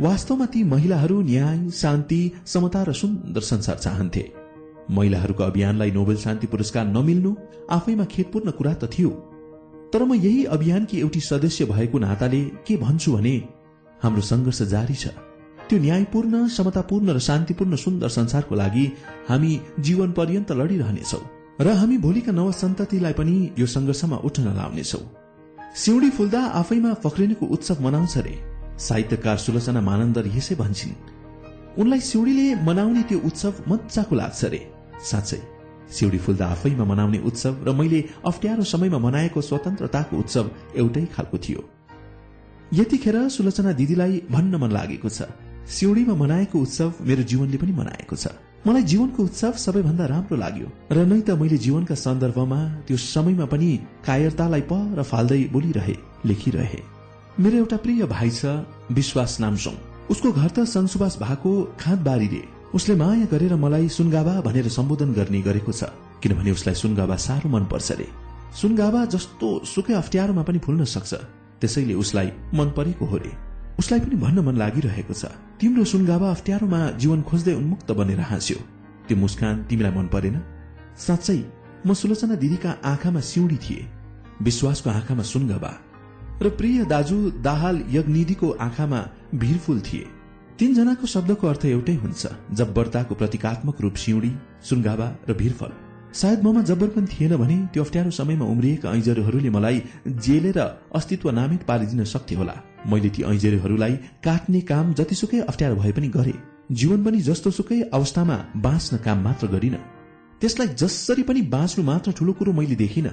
वास्तवमा 0.00 0.46
ती 0.52 0.64
महिलाहरू 0.64 1.16
न्याय 1.22 1.58
शान्ति 1.72 2.20
समता 2.44 2.82
र 2.88 2.92
सुन्दर 2.92 3.40
संसार 3.50 3.76
चाहन्थे। 3.78 4.24
महिलाहरूको 4.90 5.42
अभियानलाई 5.42 5.90
नोबेल 5.90 6.16
शान्ति 6.16 6.46
पुरस्कार 6.46 6.84
नमिल्नु 6.86 7.34
आफैमा 7.76 8.04
खेतपूर्ण 8.12 8.50
कुरा 8.60 8.74
त 8.74 8.92
थियो। 8.92 9.10
तर 9.92 10.04
म 10.04 10.14
यही 10.20 10.44
अभियानकी 10.56 11.00
एउटी 11.00 11.20
सदस्य 11.20 11.64
भएको 11.72 11.98
नाताले 11.98 12.44
के 12.66 12.76
भन्छु 12.76 13.12
भने 13.12 13.36
हाम्रो 14.02 14.22
संघर्ष 14.22 14.62
जारी 14.74 14.94
छ। 14.94 15.16
त्यो 15.68 15.78
न्यायपूर्ण 15.78 16.46
समतापूर्ण 16.48 17.08
र 17.10 17.18
शान्तिपूर्ण 17.18 17.74
सुन्दर 17.76 18.08
संसारको 18.08 18.54
लागि 18.54 18.84
हामी 19.28 19.52
जीवन 19.86 20.10
पर्यन्त 20.18 20.50
लडिरहनेछौ 20.52 21.22
र 21.60 21.68
हामी 21.80 21.96
भोलिका 21.98 22.32
नव 22.32 22.50
सन्ततिलाई 22.52 23.12
पनि 23.18 23.34
यो 23.58 23.66
संघर्षमा 23.66 24.16
उठ्न 24.28 24.46
लाउनेछौ। 24.58 25.00
सिउडी 25.82 26.10
फुल्दा 26.16 26.40
आफैमा 26.60 26.92
फक्रिनेको 27.04 27.46
उत्सव 27.54 27.82
मनाउँछ 27.82 28.16
रे 28.26 28.34
साहित्यकार 28.78 29.36
सुलोचना 29.44 29.80
मानन्दर 29.80 30.26
यसै 30.36 30.54
भन्छन्। 30.54 30.94
उनलाई 31.80 32.00
सिउडीले 32.10 32.46
मनाउने 32.68 33.02
त्यो 33.08 33.18
उत्सव 33.28 33.52
मजाको 33.68 34.14
लाग्छ 34.16 34.44
रे 34.52 34.60
साँच्चै। 35.02 35.40
सिउडी 35.96 36.18
फुल्दा 36.18 36.46
आफैमा 36.46 36.84
मनाउने 36.84 37.18
उत्सव 37.28 37.54
र 37.66 37.72
मैले 37.72 38.00
अप्ठ्यारो 38.24 38.62
समयमा 38.72 38.98
मनाएको 39.06 39.40
स्वतन्त्रताको 39.40 40.14
उत्सव 40.16 40.44
एउटै 40.76 41.04
खालको 41.14 41.38
थियो। 41.38 41.60
यतिखेर 42.74 43.16
सुलोचना 43.28 43.72
दिदीलाई 43.72 44.14
भन्न 44.30 44.54
मन 44.62 44.70
लागेको 44.72 45.08
छ। 45.08 45.28
सिउडीमा 45.66 46.14
मनाएको 46.14 46.58
उत्सव 46.58 46.92
मेरो 47.02 47.22
जीवनले 47.22 47.58
पनि 47.58 47.72
मनाएको 47.72 48.16
छ। 48.16 48.26
मलाई 48.66 48.82
जीवनको 48.82 49.22
उत्सव 49.22 49.52
सबैभन्दा 49.52 50.04
राम्रो 50.06 50.36
लाग्यो। 50.36 50.68
र 50.90 50.98
नै 51.06 51.20
त 51.26 51.38
मैले 51.38 51.58
जीवनका 51.58 51.94
सन्दर्भमा 51.94 52.60
त्यो 52.86 52.96
समयमा 52.96 53.46
पनि 53.46 53.68
कायरतालाई 54.06 54.62
पर 54.70 55.02
फाल्दै 55.02 55.42
बोलिरहे 55.54 55.94
लेखिरहे। 56.26 56.80
मेरो 57.38 57.56
एउटा 57.58 57.76
प्रिय 57.84 58.02
भाइ 58.06 58.30
छ 58.30 58.42
विश्वास 58.90 59.32
नामसोङ। 59.42 59.74
उसको 60.10 60.28
घर 60.32 60.50
त 60.50 60.58
सनसुबास 60.64 61.18
भएको 61.22 61.50
खाँदबारीले। 61.82 62.42
उसले 62.74 62.94
माया 62.94 63.26
गरेर 63.30 63.54
मलाई 63.54 63.88
सुनगाबा 63.88 64.34
भनेर 64.46 64.68
सम्बोधन 64.68 65.12
गर्ने 65.18 65.40
गरेको 65.42 65.72
छ 65.72 65.90
किनभने 66.22 66.50
उसलाई 66.50 66.74
सुनगाबा 66.74 67.16
साह्रो 67.26 67.48
मन 67.50 67.64
पर्छ 67.70 67.88
रे। 67.98 68.06
सुनगाबा 68.54 69.04
जस्तो 69.14 69.46
सुकै 69.66 69.94
अप्ठ्यारोमा 69.94 70.42
पनि 70.42 70.58
फुल्न 70.58 70.84
सक्छ। 70.84 71.12
त्यसैले 71.60 71.94
उसलाई 71.94 72.28
मन 72.54 72.68
परेको 72.76 73.04
हो 73.06 73.16
रे। 73.18 73.30
उसलाई 73.78 74.00
पनि 74.00 74.16
भन्न 74.16 74.38
मन 74.40 74.56
लागिरहेको 74.56 75.14
छ। 75.14 75.24
तिम्रो 75.60 75.84
सुनगाबा 75.84 76.26
अप्ठ्यारोमा 76.30 76.80
जीवन 77.00 77.20
खोज्दै 77.28 77.54
उन्मुक्त 77.60 77.88
बनेर 77.92 78.20
हाँस्यो। 78.20 78.58
त्यो 79.06 79.16
मुस्कान 79.16 79.54
तिमीलाई 79.68 79.92
मन 79.92 80.06
परेन? 80.08 80.36
साँच्चै 80.96 81.38
म 81.86 81.92
सुलोचना 81.92 82.34
दिदीका 82.34 82.70
आँखामा 82.84 83.20
सिउडी 83.20 83.58
थिए। 83.64 83.82
विश्वासको 84.42 84.90
आँखामा 84.90 85.22
सुनगाबा 85.22 85.72
र 86.42 86.48
प्रिय 86.58 86.84
दाजु 86.84 87.16
दाहाल 87.40 87.76
यज्ञनिधिको 87.88 88.48
आँखामा 88.60 89.00
भिरफुल 89.34 89.80
थिए। 89.80 90.04
तीनजनाको 90.58 91.06
शब्दको 91.06 91.44
अर्थ 91.46 91.64
एउटै 91.66 91.94
हुन्छ 91.94 92.22
जब्बरताको 92.52 93.14
प्रतीकात्मक 93.14 93.80
रूप 93.80 93.94
सिउडी 93.94 94.32
सुनगाबा 94.68 95.06
र 95.28 95.32
भिरफल। 95.32 95.72
सायद 96.16 96.42
ममा 96.44 96.60
जब्बर 96.62 96.88
पनि 96.88 97.06
थिएन 97.06 97.36
भने 97.36 97.56
त्यो 97.72 97.82
अप्ठ्यारो 97.84 98.10
समयमा 98.10 98.44
उम्रिएका 98.44 98.90
ऐजरहरूले 98.90 99.50
मलाई 99.50 99.82
जेलेर 100.24 100.58
अस्तित्व 100.96 101.30
नामित 101.30 101.62
पारिदिन 101.62 102.04
सक्थे 102.04 102.34
होला। 102.34 102.54
मैले 102.88 103.08
ती 103.08 103.22
ऐजरहरूलाई 103.22 103.94
काट्ने 104.24 104.60
काम 104.60 104.94
जतिसुकै 104.94 105.40
अप्ठ्यारो 105.40 105.76
भए 105.76 105.92
पनि 105.92 106.08
गरे। 106.08 106.34
जीवन 106.72 107.04
पनि 107.04 107.20
जस्तो 107.20 107.50
सुकै 107.50 107.80
अवस्थामा 107.92 108.36
बाँच्न 108.56 108.96
काम 108.96 109.18
मात्र 109.24 109.46
गरिन। 109.46 109.76
त्यसलाई 110.40 110.68
जसरी 110.82 111.22
पनि 111.22 111.42
बाँच्नु 111.52 111.84
मात्र 111.84 112.12
ठूलो 112.12 112.32
कुरो 112.32 112.52
मैले 112.52 112.76
देखिन। 112.76 113.08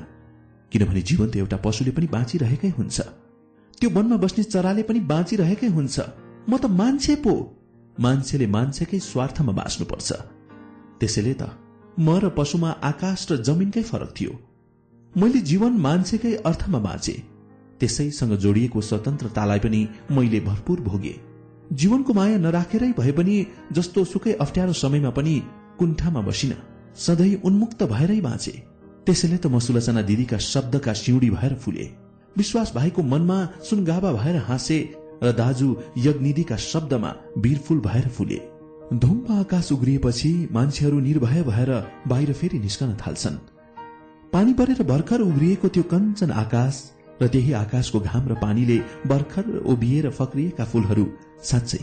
किनभने 0.72 1.02
जीवन 1.02 1.28
त 1.30 1.36
एउटा 1.36 1.58
पशुले 1.58 1.92
पनि 1.92 2.08
बाँचिरहेकै 2.08 2.70
हुन्छ। 2.70 2.98
त्यो 3.80 3.90
वनमा 3.90 4.18
बस्ने 4.18 4.44
चराले 4.44 4.84
पनि 4.84 5.00
बाँचिरहेकै 5.12 5.68
हुन्छ। 5.68 6.00
म 6.50 6.58
त 6.58 6.66
मान्छे 6.72 7.16
पो। 7.16 7.34
मान्छेले 8.00 8.48
मान्छेकै 8.48 9.00
स्वार्थमा 9.00 9.52
बाँच्नुपर्छ। 9.54 10.10
त्यसैले 11.00 11.34
त 11.34 11.63
म 12.00 12.20
र 12.20 12.30
पशुमा 12.30 12.70
आकाश 12.84 13.28
र 13.32 13.38
जमिनकै 13.38 13.82
फरक 13.82 14.14
थियो। 14.20 14.32
मैले 15.18 15.40
जीवन 15.40 15.74
मान्छेकै 15.78 16.34
अर्थमा 16.46 16.80
बाँचे। 16.80 17.14
त्यसैसँग 17.80 18.34
जोडिएको 18.36 18.82
स्वतन्त्रतालाई 18.82 19.60
पनि 19.60 19.88
मैले 20.12 20.40
भरपूर 20.40 20.80
भोगे। 20.82 21.16
जीवनको 21.74 22.14
माया 22.14 22.38
नराखेरै 22.38 22.92
भए 22.98 23.12
पनि 23.12 23.36
जस्तो 23.72 24.04
सुकै 24.04 24.34
अप्ठ्यारो 24.34 24.74
समयमा 24.74 25.10
पनि 25.10 25.42
कुण्ठामा 25.80 26.22
बसिन 26.22 26.54
सधैँ 26.96 27.42
उन्मुक्त 27.44 27.84
भएरै 27.84 28.22
बाँचे। 28.22 28.52
त्यसैले 29.06 29.38
त 29.38 29.46
म 29.48 29.60
सुलचना 29.60 30.02
दिदीका 30.02 30.38
शब्दका 30.38 30.94
सिउडी 30.94 31.30
भएर 31.30 31.54
फुले। 31.56 31.86
विश्वास 32.38 32.72
भाइको 32.76 33.02
मनमा 33.04 33.38
सुनगाबा 33.70 34.12
भएर 34.14 34.38
हाँसे 34.38 34.78
र 35.24 35.32
दाजु 35.32 35.76
यज्ञनिधिका 35.98 36.58
शब्दमा 36.58 37.12
वीरफूल 37.38 37.80
भएर 37.80 38.08
फुले। 38.08 38.53
धुम्प 38.94 39.30
आकाश 39.32 39.72
उग्रिएपछि 39.72 40.30
मान्छेहरू 40.52 41.00
निर्भय 41.00 41.42
भएर 41.44 41.70
बाहिर 42.08 42.32
फेरि 42.34 42.58
निस्कन 42.60 42.94
थाल्छन्। 42.98 43.38
पानी 44.34 44.54
परेर 44.54 44.82
भर्खर 44.84 45.22
उग्रिएको 45.22 45.68
त्यो 45.68 45.84
कञ्चन 45.84 46.32
आकाश 46.32 46.82
र 47.22 47.28
त्यही 47.28 47.54
आकाशको 47.54 48.00
घाम 48.00 48.28
र 48.30 48.36
पानीले 48.42 48.78
भर्खर 49.08 49.46
उभिएर 49.66 50.10
फक्रिएका 50.10 50.66
फूलहरू 50.66 51.06
साँच्चै 51.44 51.80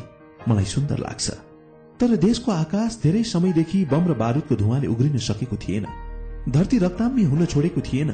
मलाई 0.48 0.64
सुन्दर 0.64 0.98
लाग्छ। 0.98 1.30
तर 2.00 2.14
देशको 2.16 2.52
आकाश 2.52 2.98
धेरै 3.02 3.22
समयदेखि 3.24 3.84
बम 3.92 4.06
र 4.10 4.14
बारूदको 4.14 4.56
धुवाले 4.56 4.86
उग्रिन 4.86 5.18
सकेको 5.20 5.56
थिएन। 5.56 5.86
धरती 6.48 6.78
रक्ताम्य 6.78 7.24
हुन 7.24 7.44
छोडेको 7.46 7.80
थिएन। 7.88 8.10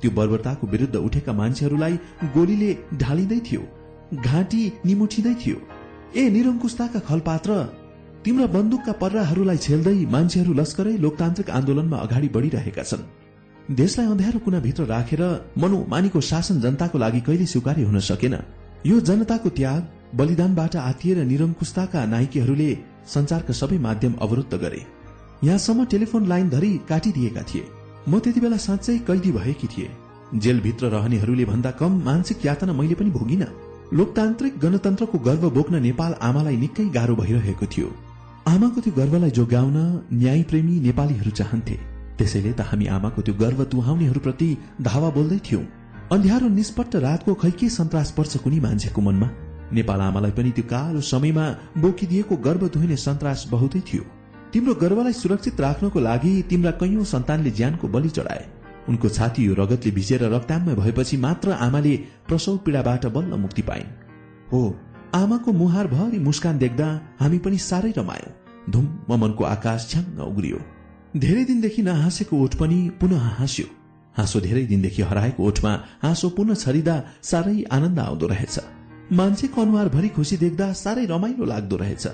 त्यो 0.00 0.10
बर्बरताको 0.10 0.66
विरुद्ध 0.66 0.96
उठेका 0.98 1.32
मान्छेहरूलाई 1.32 1.98
गोलीले 2.36 2.70
ढालिँदै 2.94 3.40
थियो 3.42 3.62
घाँटी 4.22 4.62
निमुठिँदै 4.86 5.34
थियो। 5.34 5.56
ए 6.16 6.30
निरङ्कुशताका 6.30 7.00
खलपात्र 7.08 7.58
तिम्रा 8.26 8.46
बन्दुकका 8.50 8.92
पर्राहरूलाई 9.00 9.58
छेल्दै 9.64 9.98
मान्छेहरू 10.10 10.52
लस्करै 10.60 10.94
लोकतान्त्रिक 11.02 11.48
आन्दोलनमा 11.56 11.96
अगाडि 12.04 12.28
बढ़िरहेका 12.36 12.82
छन्। 12.82 13.02
देशलाई 13.80 14.06
अँध्यारो 14.12 14.38
कुनाभित्र 14.46 14.84
राखेर 14.84 15.22
मनोमानीको 15.62 16.20
शासन 16.28 16.56
जनताको 16.60 16.98
लागि 16.98 17.20
कहिले 17.20 17.46
स्वीकार्य 17.46 17.82
हुन 17.82 17.98
सकेन। 18.08 18.34
यो 18.86 18.96
जनताको 19.08 19.48
त्याग 19.58 19.82
बलिदानबाट 20.18 20.74
आतिएर 20.82 21.18
निरङ्कुशताका 21.24 22.00
नायकीहरूले 22.14 22.70
संचारका 23.14 23.54
सबै 23.60 23.78
माध्यम 23.86 24.14
अवरुद्ध 24.18 24.54
गरे। 24.64 24.80
यहाँसम्म 25.44 25.84
टेलिफोन 25.92 26.26
लाइन 26.26 26.48
धरी 26.50 26.72
काटिदिएका 26.88 27.42
थिए। 27.50 27.62
म 28.08 28.18
त्यति 28.18 28.40
बेला 28.40 28.58
साँच्चै 28.66 28.96
कैदी 29.06 29.32
भएकी 29.38 29.68
थिए। 29.74 29.88
जेलभित्र 30.42 30.90
रहनेहरूले 30.96 31.44
भन्दा 31.44 31.70
कम 31.78 32.02
मानसिक 32.08 32.46
यातना 32.46 32.72
मैले 32.72 32.98
पनि 32.98 33.10
भोगिन। 33.10 33.46
लोकतान्त्रिक 33.94 34.58
गणतन्त्रको 34.58 35.18
गर्व 35.28 35.48
बोक्न 35.50 35.82
नेपाल 35.82 36.12
आमालाई 36.28 36.56
निकै 36.64 36.88
गाह्रो 36.90 37.16
भइरहेको 37.22 37.66
थियो। 37.76 37.94
आमाको 38.46 38.80
त्यो 38.80 38.92
गर्वलाई 38.94 39.30
जोगाउन 39.36 39.76
न्यायप्रेमी 40.14 40.74
नेपालीहरू 40.80 41.30
चाहन्थे। 41.30 41.76
त्यसैले 42.18 42.52
त 42.52 42.60
हामी 42.62 42.86
आमाको 42.96 43.22
त्यो 43.26 43.34
गर्व 43.34 43.62
तुहाउनेहरूप्रति 43.72 44.48
धावा 44.86 45.08
बोल्दै 45.16 45.38
थियौं। 45.42 45.64
अन्ध्यारो 46.14 46.48
निष्पट्ट 46.48 46.94
रातको 47.02 47.34
खै 47.42 47.50
के 47.58 47.68
सन्तास 47.68 48.10
पर्छ 48.16 48.36
कुनै 48.44 48.60
मान्छेको 48.62 49.00
मनमा? 49.02 49.28
नेपाल 49.72 50.00
आमालाई 50.00 50.32
पनि 50.38 50.50
त्यो 50.54 50.64
कालो 50.64 51.00
समयमा 51.02 51.46
बोकिदिएको 51.82 52.36
गर्व 52.46 52.62
दुहिने 52.70 52.96
सन्तास 52.96 53.46
बहुतै 53.50 53.80
थियो। 53.82 54.04
तिम्रो 54.52 54.74
गर्वलाई 54.78 55.12
सुरक्षित 55.12 55.60
राख्नको 55.60 55.98
लागि 56.00 56.32
तिम्रा 56.48 56.72
कैयौं 56.80 57.04
सन्तानले 57.04 57.50
ज्यानको 57.50 57.88
बलि 57.88 58.10
चढाए। 58.14 58.44
उनको 58.88 59.08
छाती 59.10 59.40
यो 59.42 59.54
रगतले 59.58 59.90
भिजेर 59.90 60.22
रक्ताम्य 60.34 60.74
भएपछि 60.78 61.16
मात्र 61.18 61.58
आमाले 61.66 61.96
प्रसव 62.28 62.56
पीड़ाबाट 62.64 63.06
बल्ल 63.10 63.42
मुक्ति 63.44 63.62
पाइन्। 63.62 63.90
हो 64.52 64.62
आमाको 65.14 65.52
मुहार 65.52 65.86
भरि 65.86 66.18
मुस्कान 66.18 66.58
देख्दा 66.58 66.86
हामी 67.20 67.38
पनि 67.38 67.58
साह्रै 67.58 67.92
रमायौं। 67.96 68.32
धुम 68.72 68.86
मनको 69.10 69.44
आकाश 69.44 69.88
छ्याङ्ग 69.90 70.20
उग्रियो। 70.20 70.58
धेरै 71.16 71.44
दिनदेखि 71.44 71.82
नहाँसेको 71.82 72.36
ओठ 72.36 72.54
पनि 72.54 72.78
पुनः 73.00 73.18
हाँस्यो। 73.18 73.66
हाँसो 74.16 74.40
धेरै 74.40 74.64
दिनदेखि 74.66 75.02
हराएको 75.02 75.46
ओठमा 75.46 75.72
हाँसो 76.02 76.28
पुनः 76.28 76.54
छरिँदा 76.54 76.96
साह्रै 77.22 77.62
आनन्द 77.62 77.98
आउँदो 77.98 78.26
रहेछ। 78.26 78.58
मान्छेको 79.12 79.62
अनुहार 79.62 79.88
भरि 79.88 80.08
खुसी 80.08 80.36
देख्दा 80.36 80.72
साह्रै 80.72 81.04
रमाइलो 81.06 81.44
लाग्दो 81.44 81.76
रहेछ। 81.76 82.06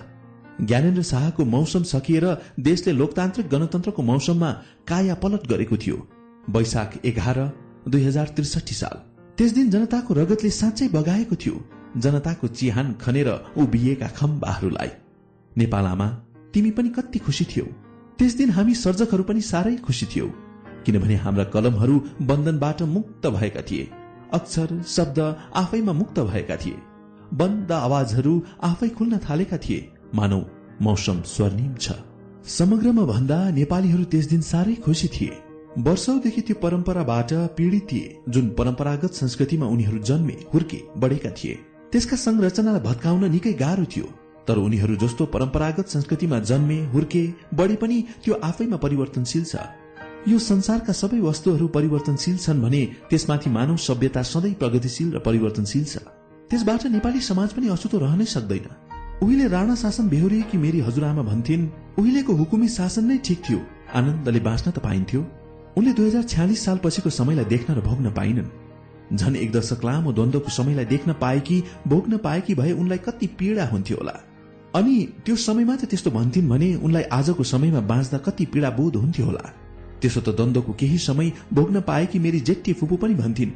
ज्ञानेन्द्र 0.60 1.02
शाहको 1.02 1.44
मौसम 1.44 1.82
सकिएर 1.82 2.26
देशले 2.60 2.92
लोकतान्त्रिक 2.92 3.48
गणतन्त्रको 3.48 4.02
मौसममा 4.02 4.50
काया 4.88 5.14
पलट 5.14 5.46
गरेको 5.46 5.76
थियो। 5.76 6.08
वैशाख 6.50 6.98
एघार 7.04 7.38
दुई 7.88 8.02
हजार 8.04 8.26
त्रिसठी 8.26 8.74
साल। 8.74 8.96
त्यस 9.38 9.52
दिन 9.52 9.70
जनताको 9.70 10.14
रगतले 10.14 10.50
साँच्चै 10.50 10.88
बगाएको 10.88 11.36
थियो। 11.36 11.64
जनताको 11.96 12.48
चिहान 12.48 12.92
खनेर 12.92 13.28
उभिएका 13.56 14.08
खम्बाहरूलाई। 14.08 14.90
नेपालमा 15.58 16.08
तिमी 16.54 16.70
पनि 16.70 16.88
कति 16.88 17.18
खुसी 17.18 17.44
थियौ। 17.44 17.64
त्यस 18.18 18.32
दिन 18.34 18.50
हामी 18.50 18.74
सर्जकहरू 18.74 19.24
पनि 19.24 19.40
साह्रै 19.40 19.76
खुसी 19.76 20.06
थियौ 20.06 20.26
किनभने 20.86 21.16
हाम्रा 21.16 21.44
कलमहरू 21.44 22.00
बन्धनबाट 22.22 22.82
मुक्त 22.82 23.26
भएका 23.26 23.62
थिए। 23.62 23.88
अक्षर 24.32 24.82
शब्द 24.86 25.18
आफैमा 25.54 25.92
मुक्त 25.92 26.20
भएका 26.20 26.56
थिए। 26.56 26.76
बन्द 27.34 27.72
आवाजहरू 27.72 28.42
आफै 28.62 28.88
खुल्न 28.88 29.18
थालेका 29.18 29.56
थिए। 29.56 29.88
मानौ 30.14 30.40
मौसम 30.82 31.22
स्वर्णिम 31.22 31.74
छ। 31.74 31.92
समग्रमा 32.46 33.04
भन्दा 33.04 33.50
नेपालीहरू 33.50 34.04
त्यस 34.04 34.26
दिन 34.26 34.40
साह्रै 34.40 34.74
खुसी 34.74 35.08
थिए। 35.08 35.36
वर्षौदेखि 35.78 36.40
त्यो 36.40 36.56
परम्पराबाट 36.62 37.32
पीड़ित 37.32 37.86
थिए। 37.92 38.16
जुन 38.28 38.48
परम्परागत 38.48 39.12
संस्कृतिमा 39.12 39.66
उनीहरू 39.66 39.98
जन्मे 39.98 40.36
हुर्के 40.54 40.80
बढेका 40.96 41.30
थिए। 41.30 41.58
त्यसका 41.92 42.16
संरचनालाई 42.16 42.80
भत्काउन 42.80 43.24
निकै 43.30 43.52
गाह्रो 43.60 43.84
थियो। 43.92 44.06
तर 44.48 44.56
उनीहरू 44.58 44.94
जस्तो 44.96 45.24
परम्परागत 45.34 45.86
संस्कृतिमा 45.88 46.38
जन्मे 46.50 46.78
हुर्के 46.92 47.22
बढे 47.54 47.76
पनि 47.76 47.98
त्यो 48.24 48.34
आफैमा 48.42 48.76
परिवर्तनशील 48.84 49.44
छ। 49.44 49.54
यो 50.28 50.38
संसारका 50.38 50.92
सबै 50.92 51.18
वस्तुहरू 51.20 51.66
परिवर्तनशील 51.68 52.36
छन् 52.38 52.62
भने 52.62 52.82
त्यसमाथि 53.10 53.50
मानव 53.50 53.76
सभ्यता 53.76 54.22
सधैँ 54.22 54.54
प्रगतिशील 54.54 55.12
र 55.14 55.18
परिवर्तनशील 55.18 55.84
छ। 55.84 55.94
त्यसबाट 56.50 56.86
नेपाली 56.96 57.20
समाज 57.20 57.52
पनि 57.52 57.68
अछुतो 57.68 57.98
रहनै 57.98 58.24
सक्दैन। 58.24 58.66
उहिले 59.22 59.46
राणा 59.48 59.74
शासन 59.74 60.08
बेहोरिएकी 60.08 60.58
मेरी 60.58 60.80
हजुरआमा 60.80 61.22
भन्थिन् 61.22 61.68
उहिलेको 61.98 62.32
हुकुमी 62.40 62.68
शासन 62.68 63.04
नै 63.04 63.18
ठिक 63.26 63.38
थियो। 63.44 63.60
आनन्दले 63.94 64.40
बाँच्न 64.40 64.70
त 64.70 64.78
पाइन्थ्यो। 64.78 65.20
उनले 65.76 65.92
दुई 65.92 66.06
हजार 66.08 66.24
छ्यालिस 66.32 66.64
सालपछिको 66.64 67.10
समयलाई 67.10 67.44
देख्न 67.44 67.74
र 67.74 67.80
भोग्न 67.80 68.10
पाइनन्। 68.10 68.61
झन 69.12 69.36
एक 69.36 69.52
दशक 69.52 69.84
लामो 69.84 70.12
द्वन्द्वको 70.12 70.50
समयलाई 70.50 70.84
देख्न 70.84 71.12
पाएकी 71.20 71.62
भोग्न 71.88 72.16
पाएकी 72.18 72.54
भए 72.54 72.72
उनलाई 72.72 72.98
कति 72.98 73.26
पीड़ा 73.38 73.66
हुन्थ्यो 73.66 73.96
होला। 73.96 74.12
अनि 74.74 74.96
त्यो 75.26 75.36
समयमा 75.38 75.76
त 75.76 75.84
त्यस्तो 75.84 76.10
भन्थिन् 76.10 76.48
भने 76.48 76.74
उनलाई 76.76 77.02
आजको 77.12 77.44
समयमा 77.44 77.80
बाँच्दा 77.86 78.18
कति 78.18 78.44
पीड़ा 78.46 78.70
बोध 78.70 78.96
हुन्थ्यो 78.96 79.26
होला। 79.26 79.44
त्यसो 80.00 80.20
त 80.20 80.36
द्वन्द्वको 80.36 80.72
केही 80.72 80.98
समय 80.98 81.32
भोग्न 81.52 81.80
पाएकी 81.80 82.18
मेरी 82.18 82.40
जेठी 82.40 82.72
फुपू 82.72 82.96
पनि 82.96 83.14
भन्थिन् 83.14 83.50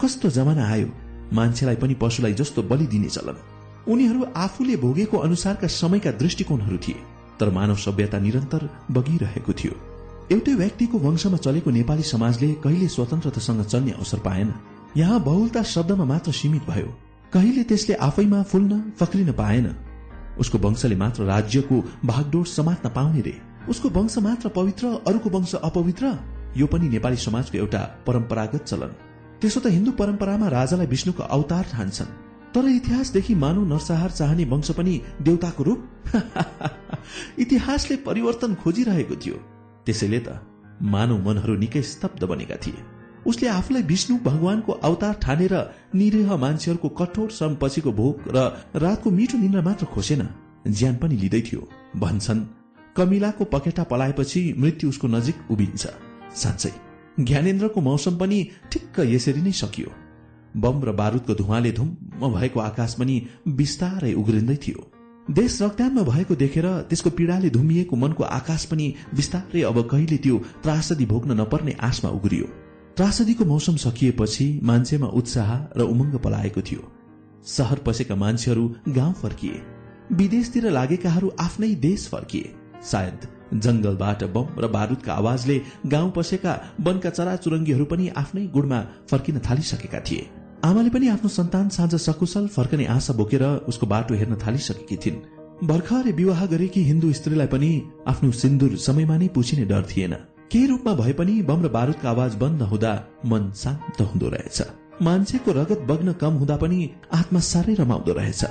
कस्तो 0.00 0.30
जमाना 0.30 0.68
आयो 0.68 0.88
मान्छेलाई 1.32 1.76
पनि 1.76 1.94
पशुलाई 1.94 2.34
जस्तो 2.34 2.62
बलि 2.62 2.86
दिने 2.86 3.08
चलन। 3.08 3.36
उनीहरू 3.88 4.26
आफूले 4.36 4.76
भोगेको 4.76 5.16
अनुसारका 5.18 5.66
समयका 5.66 6.10
दृष्टिकोणहरू 6.22 6.78
थिए 6.78 7.02
तर 7.40 7.50
मानव 7.50 7.76
सभ्यता 7.76 8.18
निरन्तर 8.18 8.68
बगिरहेको 8.90 9.52
थियो। 9.52 9.74
एउटै 10.32 10.54
व्यक्तिको 10.54 10.98
वंशमा 10.98 11.36
चलेको 11.36 11.70
नेपाली 11.70 12.02
समाजले 12.06 12.48
कहिले 12.64 12.88
स्वतन्त्रतासँग 12.88 13.64
चल्ने 13.64 13.92
अवसर 13.92 14.18
पाएन। 14.18 14.52
यहाँ 14.96 15.20
बहुलता 15.20 15.62
शब्दमा 15.62 16.04
मात्र 16.04 16.32
सीमित 16.32 16.62
भयो। 16.62 16.98
कहिले 17.32 17.62
त्यसले 17.62 17.94
आफैमा 17.94 18.42
फुल्न 18.42 18.92
फक्रिन 18.98 19.32
पाएन। 19.32 19.76
उसको 20.38 20.58
वंशले 20.58 20.96
मात्र 20.96 21.22
राज्यको 21.22 21.84
भागडोर 22.04 22.46
समात्न 22.46 22.88
पाउने 22.88 23.20
रे। 23.20 23.40
उसको 23.68 23.88
वंश 23.88 24.18
मात्र 24.18 24.48
पवित्र 24.48 24.86
अरूको 25.06 25.30
वंश 25.30 25.54
अपवित्र? 25.54 26.18
यो 26.56 26.66
पनि 26.66 26.88
नेपाली 26.88 27.16
समाजको 27.16 27.58
एउटा 27.58 27.78
परम्परागत 28.06 28.64
चलन। 28.64 28.94
त्यसो 29.40 29.60
त 29.60 29.66
हिन्दू 29.66 29.90
परम्परामा 29.90 30.48
राजालाई 30.48 30.86
विष्णुको 30.86 31.22
अवतार 31.22 31.64
ठान्छन्। 31.64 32.06
तर 32.54 32.68
इतिहासदेखि 32.68 33.34
मानव 33.34 33.64
नरसहार 33.64 34.10
चाहने 34.10 34.44
वंश 34.44 34.70
पनि 34.70 35.00
देवताको 35.22 35.62
रूप? 35.62 35.88
इतिहासले 37.38 37.96
परिवर्तन 37.96 38.54
खोजिरहेको 38.54 39.16
थियो। 39.16 39.34
त्यसैले 39.86 40.18
त 40.18 40.40
मानव 40.82 41.28
मनहरू 41.28 41.56
निकै 41.56 41.82
स्तब्ध 41.82 42.24
बनेका 42.24 42.56
थिए। 42.56 42.99
उसले 43.26 43.48
आफूलाई 43.48 43.82
विष्णु 43.82 44.18
भगवानको 44.24 44.72
अवतार 44.72 45.14
ठानेर 45.22 45.54
निरीह 45.94 46.36
मान्छेहरूको 46.36 46.88
कठोर 46.88 47.30
श्रम 47.30 47.54
पछिको 47.54 47.92
भोग 47.92 48.28
र 48.36 48.38
रातको 48.76 49.10
मिठो 49.10 49.38
निन्द्रा 49.38 49.62
मात्र 49.62 49.86
खोसेन। 49.86 50.28
ज्यान 50.68 50.96
पनि 50.96 51.16
लिँदै 51.16 51.40
थियो। 51.40 51.68
भन्छन् 51.96 52.44
कमिलाको 52.96 53.44
पखेटा 53.44 53.82
पलाएपछि 53.82 54.40
मृत्यु 54.58 54.88
उसको 54.88 55.06
नजिक 55.08 55.50
उभिन्छ। 55.50 55.86
साँच्चै 56.34 56.72
ज्ञानेन्द्रको 57.20 57.80
मौसम 57.80 58.16
पनि 58.18 58.38
ठिक्क 58.72 59.00
यसरी 59.06 59.42
नै 59.42 59.52
सकियो। 59.52 59.90
बम 60.56 60.82
र 60.84 60.92
बारूदको 60.92 61.34
धुवाले 61.34 61.72
धुम्म 61.72 62.32
भएको 62.34 62.60
आकाश 62.60 62.94
पनि 62.94 63.16
बिस्तारै 63.48 64.12
उग्रिँदै 64.12 64.56
थियो। 64.56 64.80
देश 65.30 65.62
रक्तानमा 65.62 66.02
भएको 66.02 66.34
देखेर 66.34 66.66
त्यसको 66.90 67.10
पीड़ाले 67.10 67.50
धुमिएको 67.50 67.96
मनको 67.96 68.24
आकाश 68.24 68.64
पनि 68.64 68.94
बिस्तारै 69.14 69.62
अब 69.62 69.82
कहिले 69.90 70.16
त्यो 70.16 70.38
त्रासदी 70.62 71.06
भोग्न 71.06 71.40
नपर्ने 71.40 71.76
आशमा 71.80 72.10
उग्रियो। 72.10 72.46
त्रासदीको 73.00 73.44
मौसम 73.44 73.76
सकिएपछि 73.76 74.46
मान्छेमा 74.62 75.06
उत्साह 75.18 75.50
र 75.78 75.82
उमङ्ग 75.82 76.14
पलाएको 76.24 76.60
थियो। 76.60 76.80
सहर 77.48 77.78
पसेका 77.86 78.14
मान्छेहरू 78.14 78.64
गाउँ 78.88 79.12
फर्किए। 79.12 79.60
विदेशतिर 80.12 80.70
लागेकाहरू 80.70 81.30
आफ्नै 81.40 81.68
देश 81.84 82.06
फर्किए। 82.06 82.50
सायद 82.84 83.24
जंगलबाट 83.56 84.24
बम 84.34 84.60
र 84.60 84.68
बारूदका 84.68 85.14
आवाजले 85.14 85.56
गाउँ 85.86 86.10
पसेका 86.16 86.52
वनका 86.80 87.10
चराचुरङ्गीहरू 87.10 87.84
पनि 87.84 88.08
आफ्नै 88.22 88.44
गुडमा 88.46 88.80
फर्किन 89.10 89.38
थालिसकेका 89.48 90.00
थिए। 90.00 90.26
आमाले 90.64 90.90
पनि 90.90 91.08
आफ्नो 91.08 91.28
सन्तान 91.30 91.68
साँझ 91.76 91.94
सकुशल 92.06 92.46
फर्कने 92.56 92.86
आशा 92.96 93.16
बोकेर 93.16 93.44
उसको 93.68 93.86
बाटो 93.86 94.14
हेर्न 94.14 94.36
थालिसकेकी 94.44 94.96
थिइन्। 94.96 95.22
भर्खरै 95.68 96.12
विवाह 96.12 96.44
गरेकी 96.52 96.82
हिन्दू 96.82 97.12
स्त्रीलाई 97.12 97.48
पनि 97.48 97.72
आफ्नो 98.06 98.30
सिन्दुर 98.42 98.76
समयमा 98.86 99.16
नै 99.16 99.28
पुछिने 99.28 99.64
डर 99.72 99.88
थिएन। 99.88 100.14
केही 100.50 100.66
रूपमा 100.66 100.92
भए 100.94 101.12
पनि 101.12 101.34
बम 101.42 101.60
र 101.62 101.68
बारूदको 101.68 102.08
आवाज 102.08 102.34
बन्द 102.34 102.62
हुँदा 102.62 102.92
मन 103.24 103.50
शान्त 103.54 104.00
हुँदो 104.02 104.28
रहेछ। 104.28 104.58
मान्छेको 105.02 105.52
रगत 105.52 105.80
बग्न 105.86 106.12
कम 106.12 106.34
हुँदा 106.34 106.56
पनि 106.56 106.78
आत्मा 107.14 107.40
साह्रै 107.40 107.74
रमाउँदो 107.74 108.12
रहेछ। 108.12 108.42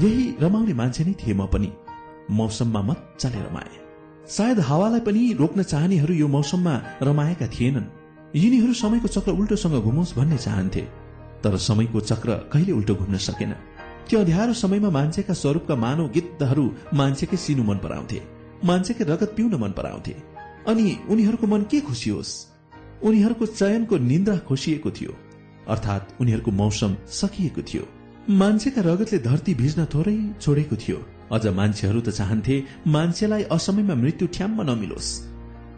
यही 0.00 0.24
रमाउने 0.40 0.74
मान्छे 0.74 1.04
नै 1.04 1.14
थिए 1.18 1.34
म 1.34 1.46
पनि। 1.50 1.70
मौसममा 2.30 2.82
मजाले 2.82 3.40
रमाए। 3.42 3.74
सायद 4.30 4.58
हावालाई 4.60 5.00
पनि 5.00 5.22
रोक्न 5.34 5.62
चाहनेहरू 5.62 6.14
यो 6.14 6.28
मौसममा 6.28 6.74
रमाएका 7.02 7.46
थिएनन्। 7.50 7.90
यिनीहरू 8.36 8.72
समयको 8.84 9.08
चक्र 9.08 9.30
उल्टोसँग 9.34 9.76
घुमोस् 9.82 10.14
भन्ने 10.14 10.38
चाहन्थे। 10.38 10.82
तर 11.42 11.56
समयको 11.58 12.00
चक्र 12.00 12.30
कहिले 12.54 12.72
उल्टो 12.72 12.94
घुम्न 12.94 13.16
सकेन। 13.18 13.52
त्यो 14.06 14.20
अध्यारो 14.20 14.52
समयमा 14.54 14.90
मान्छेका 14.90 15.34
स्वरूपका 15.34 15.74
मानव 15.74 16.06
गिद्धहरू 16.14 16.70
मान्छेकै 16.94 17.36
सिनु 17.36 17.62
मन 17.66 17.78
पराउँथे। 17.82 18.22
मान्छेकै 18.64 19.04
रगत 19.04 19.34
पिउन 19.36 19.54
मन 19.58 19.72
पराउँथे। 19.74 20.37
अनि 20.68 20.98
उनीहरूको 21.08 21.46
मन 21.46 21.62
के 21.62 21.80
खुसी 21.80 22.10
होस्? 22.10 22.46
उनीहरूको 23.02 23.46
चयनको 23.46 23.98
निन्द्रा 23.98 24.36
खोसिएको 24.38 24.90
थियो। 24.90 25.16
अर्थात् 25.68 26.20
उनीहरूको 26.20 26.50
मौसम 26.50 26.96
सकिएको 27.08 27.62
थियो। 27.62 27.88
मान्छेका 28.30 28.82
रगतले 28.82 29.18
धरती 29.18 29.54
भिज्न 29.54 29.84
थोरै 29.84 30.34
छोडेको 30.40 30.76
थियो। 30.76 31.06
अझ 31.32 31.46
मान्छेहरू 31.46 32.00
त 32.00 32.08
चाहन्थे 32.08 32.64
मान्छेलाई 32.86 33.42
असमयमा 33.42 33.94
मृत्यु 33.94 34.28
ठ्याम्म 34.28 34.62
नमिलोस्। 34.62 35.24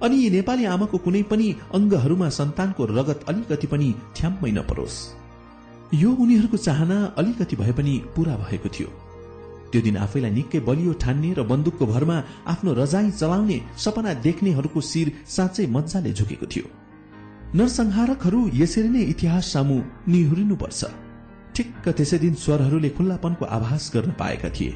अनि 0.03 0.17
यी 0.17 0.31
नेपाली 0.31 0.65
आमाको 0.65 0.99
कुनै 0.99 1.23
पनि 1.23 1.55
अङ्गहरूमा 1.75 2.29
सन्तानको 2.29 2.85
रगत 2.85 3.25
अलिकति 3.29 3.67
पनि 3.67 3.95
ठ्याम्मै 4.17 4.51
नपरोस्। 4.51 4.97
यो 5.95 6.11
उनीहरूको 6.13 6.57
चाहना 6.57 7.15
अलिकति 7.19 7.57
भए 7.57 7.73
पनि 7.73 8.03
पूरा 8.17 8.37
भएको 8.37 8.69
थियो। 8.69 9.10
त्यो 9.73 9.81
दिन 9.83 9.97
आफैलाई 9.97 10.31
निकै 10.31 10.61
बलियो 10.61 10.93
ठान्ने 10.93 11.31
र 11.33 11.43
बन्दुकको 11.43 11.87
भरमा 11.87 12.17
आफ्नो 12.47 12.71
रजाई 12.73 13.11
चलाउने 13.11 13.59
सपना 13.77 14.13
देख्नेहरूको 14.27 14.81
शिर 14.81 15.09
साँच्चै 15.27 15.67
मजाले 15.67 16.13
झुकेको 16.13 16.47
थियो। 16.47 16.67
नरसंहारकहरू 17.55 18.41
यसरी 18.55 18.89
नै 18.89 19.03
इतिहास 19.03 19.53
सामु 19.53 19.77
निहुरिनुपर्छ। 20.09 20.81
ठिक्क 21.55 21.89
त्यसै 21.89 22.19
दिन 22.19 22.35
स्वरहरूले 22.35 22.91
खुल्लापनको 22.91 23.45
आभास 23.45 23.91
गर्न 23.95 24.11
पाएका 24.19 24.49
थिए। 24.49 24.73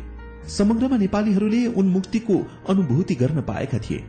समग्रमा 0.48 0.96
नेपालीहरूले 0.96 1.66
उन्मुक्तिको 1.80 2.36
अनुभूति 2.68 3.14
गर्न 3.14 3.40
पाएका 3.40 3.78
थिए। 3.78 4.02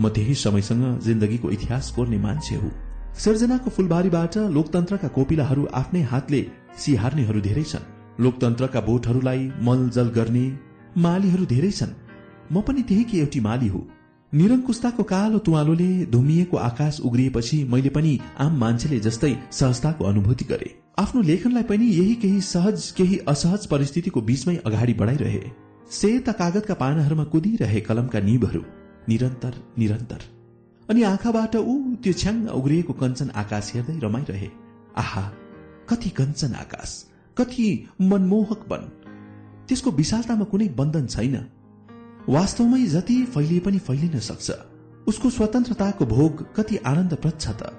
म 0.00 0.08
त्यही 0.08 0.34
समयसँग 0.34 0.98
जिन्दगीको 0.98 1.50
इतिहास 1.50 1.90
कोर्ने 1.96 2.18
मान्छे 2.18 2.54
हुँ। 2.54 2.72
सृजनाको 3.18 3.70
फुलबारीबाट 3.70 4.36
लोकतन्त्रका 4.56 5.08
कोपिलाहरू 5.08 5.62
आफ्नै 5.74 6.02
हातले 6.02 6.40
सिहार्नेहरू 6.78 7.40
धेरै 7.40 7.62
छन्। 7.62 7.97
लोकतन्त्रका 8.20 8.80
बोटहरूलाई 8.80 9.50
मलजल 9.62 10.08
गर्ने 10.08 10.58
मालीहरू 10.96 11.44
धेरै 11.44 11.70
छन्। 11.70 11.92
म 12.52 12.60
पनि 12.60 12.82
त्यही 12.82 13.04
कि 13.04 13.18
एउटी 13.18 13.40
माली 13.40 13.68
हो। 13.68 13.88
निरङ्कुशताको 14.32 15.02
कालो 15.02 15.38
तुवालोले 15.38 16.06
धुमिएको 16.06 16.56
आकाश 16.56 17.00
उग्रिएपछि 17.00 17.64
मैले 17.64 17.88
पनि 17.88 18.18
आम 18.38 18.58
मान्छेले 18.58 18.98
जस्तै 19.00 19.36
सहजताको 19.50 20.04
अनुभूति 20.04 20.44
गरे। 20.44 20.70
आफ्नो 20.98 21.22
लेखनलाई 21.22 21.62
पनि 21.62 21.86
यही 21.86 22.14
केही 22.14 22.40
सहज 22.40 22.90
केही 22.90 23.18
असहज 23.28 23.66
परिस्थितिको 23.66 24.20
बीचमै 24.20 24.56
अगाडि 24.56 24.94
बढाइरहे। 24.94 25.42
सेता 25.90 26.32
कागजका 26.32 26.74
पानाहरूमा 26.74 27.24
कुदिरहे 27.24 27.80
कलमका 27.80 28.20
निबहरू। 28.20 28.62
निरन्तर 29.08 29.54
निरन्तर। 29.78 30.20
अनि 30.90 31.02
आँखाबाट 31.02 31.56
ऊ 31.56 31.94
त्यो 31.94 32.12
छ्याङ 32.12 32.46
उग्रिएको 32.48 32.92
कञ्चन 32.92 33.30
आकाश 33.34 33.72
हेर्दै 33.74 33.98
रमाइरहे। 33.98 34.48
आहा 34.96 35.22
कति 35.88 36.10
कञ्चन 36.10 36.52
आकाश। 36.54 37.07
कति 37.38 37.88
मनमोहक 38.00 38.66
बन। 38.68 38.82
त्यसको 39.68 39.90
विशालतामा 39.90 40.44
कुनै 40.44 40.68
बन्धन 40.68 41.06
छैन। 41.06 41.36
वास्तवमै 42.28 42.84
जति 42.86 43.24
फैलिए 43.24 43.60
पनि 43.60 43.78
फैलिन 43.78 44.18
सक्छ। 44.18 44.50
उसको 45.06 45.30
स्वतन्त्रताको 45.30 46.06
भोग 46.06 46.46
कति 46.56 46.76
आनन्दप्रद 46.76 47.36
छ 47.40 47.48
त। 47.48 47.72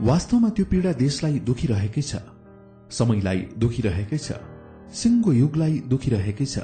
वास्तवमा 0.00 0.48
त्यो 0.48 0.64
पीड़ा 0.64 0.92
देशलाई 0.92 1.38
दुखिरहेकै 1.38 2.02
छ। 2.02 2.16
समयलाई 2.90 3.40
दुखिरहेकै 3.58 4.18
छ। 4.18 4.32
सिङ्गो 4.94 5.32
युगलाई 5.32 5.78
दुखिरहेकै 5.88 6.46
छ। 6.46 6.58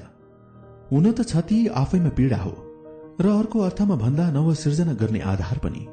हुन 0.93 1.13
त 1.13 1.21
क्षति 1.21 1.67
आफैमा 1.67 2.09
पीड़ा 2.09 2.37
हो। 2.37 2.55
र 3.21 3.29
अर्को 3.29 3.59
अर्थमा 3.59 3.97
भन्दा 3.97 4.31
नव 4.31 4.55
सिर्जना 4.55 4.93
गर्ने 4.93 5.21
आधार 5.21 5.59
पनि। 5.59 5.87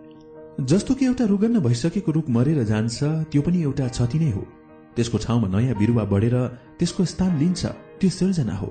जस्तो 0.61 0.93
कि 0.93 1.05
एउटा 1.05 1.25
रुगन्न 1.25 1.59
भइसकेको 1.59 2.11
रुख 2.11 2.29
मरेर 2.29 2.63
जान्छ 2.63 3.03
त्यो 3.31 3.41
पनि 3.41 3.61
एउटा 3.63 3.87
क्षति 3.87 4.19
नै 4.19 4.31
हो। 4.31 4.43
त्यसको 4.99 5.17
ठाउँमा 5.23 5.47
नयाँ 5.55 5.75
बिरुवा 5.79 6.03
बढेर 6.11 6.35
त्यसको 6.79 7.05
स्थान 7.07 7.37
लिन्छ 7.39 7.65
त्यो 7.99 8.09
सिर्जना 8.11 8.55
हो। 8.61 8.69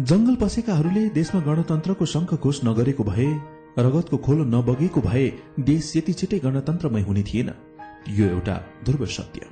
जंगल 0.00 0.34
पसेकाहरूले 0.42 1.02
देशमा 1.10 1.40
गणतन्त्रको 1.42 2.04
शङ्ख 2.06 2.34
घोष 2.38 2.60
नगरेको 2.64 3.04
भए 3.04 3.28
रगतको 3.78 4.16
खोलो 4.26 4.44
नबगेको 4.54 5.00
भए 5.00 5.26
देश 5.70 5.92
यति 5.96 6.12
छिटै 6.12 6.38
गणतन्त्रमय 6.46 7.02
हुने 7.02 7.22
थिएन। 7.22 7.50
यो 8.08 8.26
एउटा 8.26 8.56
ध्रुव 8.86 9.04
सत्य। 9.16 9.46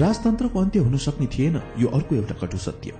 राजतन्त्रको 0.00 0.60
अन्त्य 0.60 0.80
हुन 0.80 0.96
सक्ने 1.06 1.26
थिएन 1.34 1.60
यो 1.78 1.88
अर्को 1.98 2.14
एउटा 2.14 2.34
कटु 2.42 2.58
सत्य। 2.58 2.90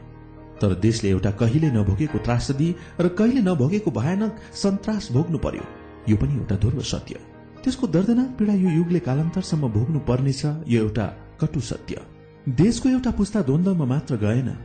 तर 0.60 0.74
देशले 0.82 1.10
एउटा 1.10 1.30
कहिले 1.40 1.70
नभोगेको 1.72 2.18
त्रासदी 2.26 2.68
र 3.00 3.08
कहिले 3.18 3.40
नभोगेको 3.40 3.90
भयानक 3.90 4.32
सन्तास 4.62 5.08
भोग्नु 5.12 5.38
पर्यो 5.38 5.64
यो 6.08 6.16
पनि 6.16 6.34
एउटा 6.36 6.56
ध्रुव 6.62 6.80
सत्य। 6.92 7.14
त्यसको 7.64 7.86
दर्दनाक 7.86 8.30
पीड़ा 8.38 8.54
यो 8.54 8.70
युगले 8.78 9.00
कालान्तरसम्म 9.08 9.68
भोग्नु 9.72 9.98
पर्नेछ 10.08 10.44
यो 10.44 10.78
एउटा 10.84 11.06
कटु 11.40 11.60
सत्य। 11.60 11.94
देशको 12.48 12.88
एउटा 12.88 13.10
पुस्ता 13.10 13.40
द्वन्द्वमा 13.42 13.84
मात्र 13.84 14.16
गएन। 14.16 14.56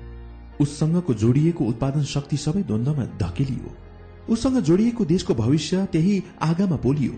उससँगको 0.61 1.13
जोडिएको 1.13 1.63
उत्पादन 1.63 2.03
शक्ति 2.03 2.37
सबै 2.37 2.63
द्वन्द्वमा 2.63 3.03
धकेलियो। 3.21 3.75
उसँग 4.33 4.57
जोडिएको 4.59 5.05
देशको 5.05 5.33
भविष्य 5.33 5.85
त्यही 5.85 6.23
आगामा 6.41 6.75
पोलियो। 6.75 7.13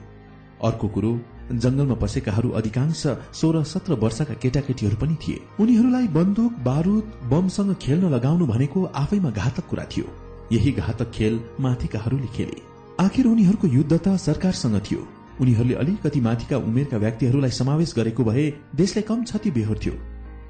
अर्को 0.64 0.88
कुरो 0.88 1.22
जंगलमा 1.52 1.96
पसेकाहरू 1.96 2.50
अधिकांश 2.50 3.08
सोह्र 3.34 3.64
सत्र 3.64 3.94
वर्षका 3.94 4.34
केटाकेटीहरू 4.34 4.98
पनि 4.98 5.16
थिए। 5.16 5.40
उनीहरूलाई 5.60 6.08
बन्दुक 6.08 6.52
बारूद 6.60 7.14
बमसँग 7.24 7.76
खेल्न 7.76 8.10
लगाउनु 8.10 8.48
भनेको 8.48 8.84
आफैमा 8.84 9.30
घातक 9.32 9.68
कुरा 9.70 9.86
थियो। 9.86 10.12
यही 10.52 10.72
घातक 10.72 11.12
खेल 11.12 11.40
माथिकाहरूले 11.60 12.28
खेले। 12.36 12.62
आखिर 13.00 13.28
उनीहरूको 13.28 13.68
युद्ध 13.68 13.94
त 13.98 14.18
सरकारसँग 14.18 14.80
थियो। 14.82 15.08
उनीहरूले 15.42 15.76
अलिकति 15.76 16.22
माथिका 16.22 16.58
उमेरका 16.58 16.98
व्यक्तिहरूलाई 16.98 17.52
समावेश 17.52 17.94
गरेको 17.98 18.24
भए 18.24 18.54
देशलाई 18.76 19.04
कम 19.04 19.24
क्षति 19.24 19.52
बेहोर्थ्यो। 19.52 19.94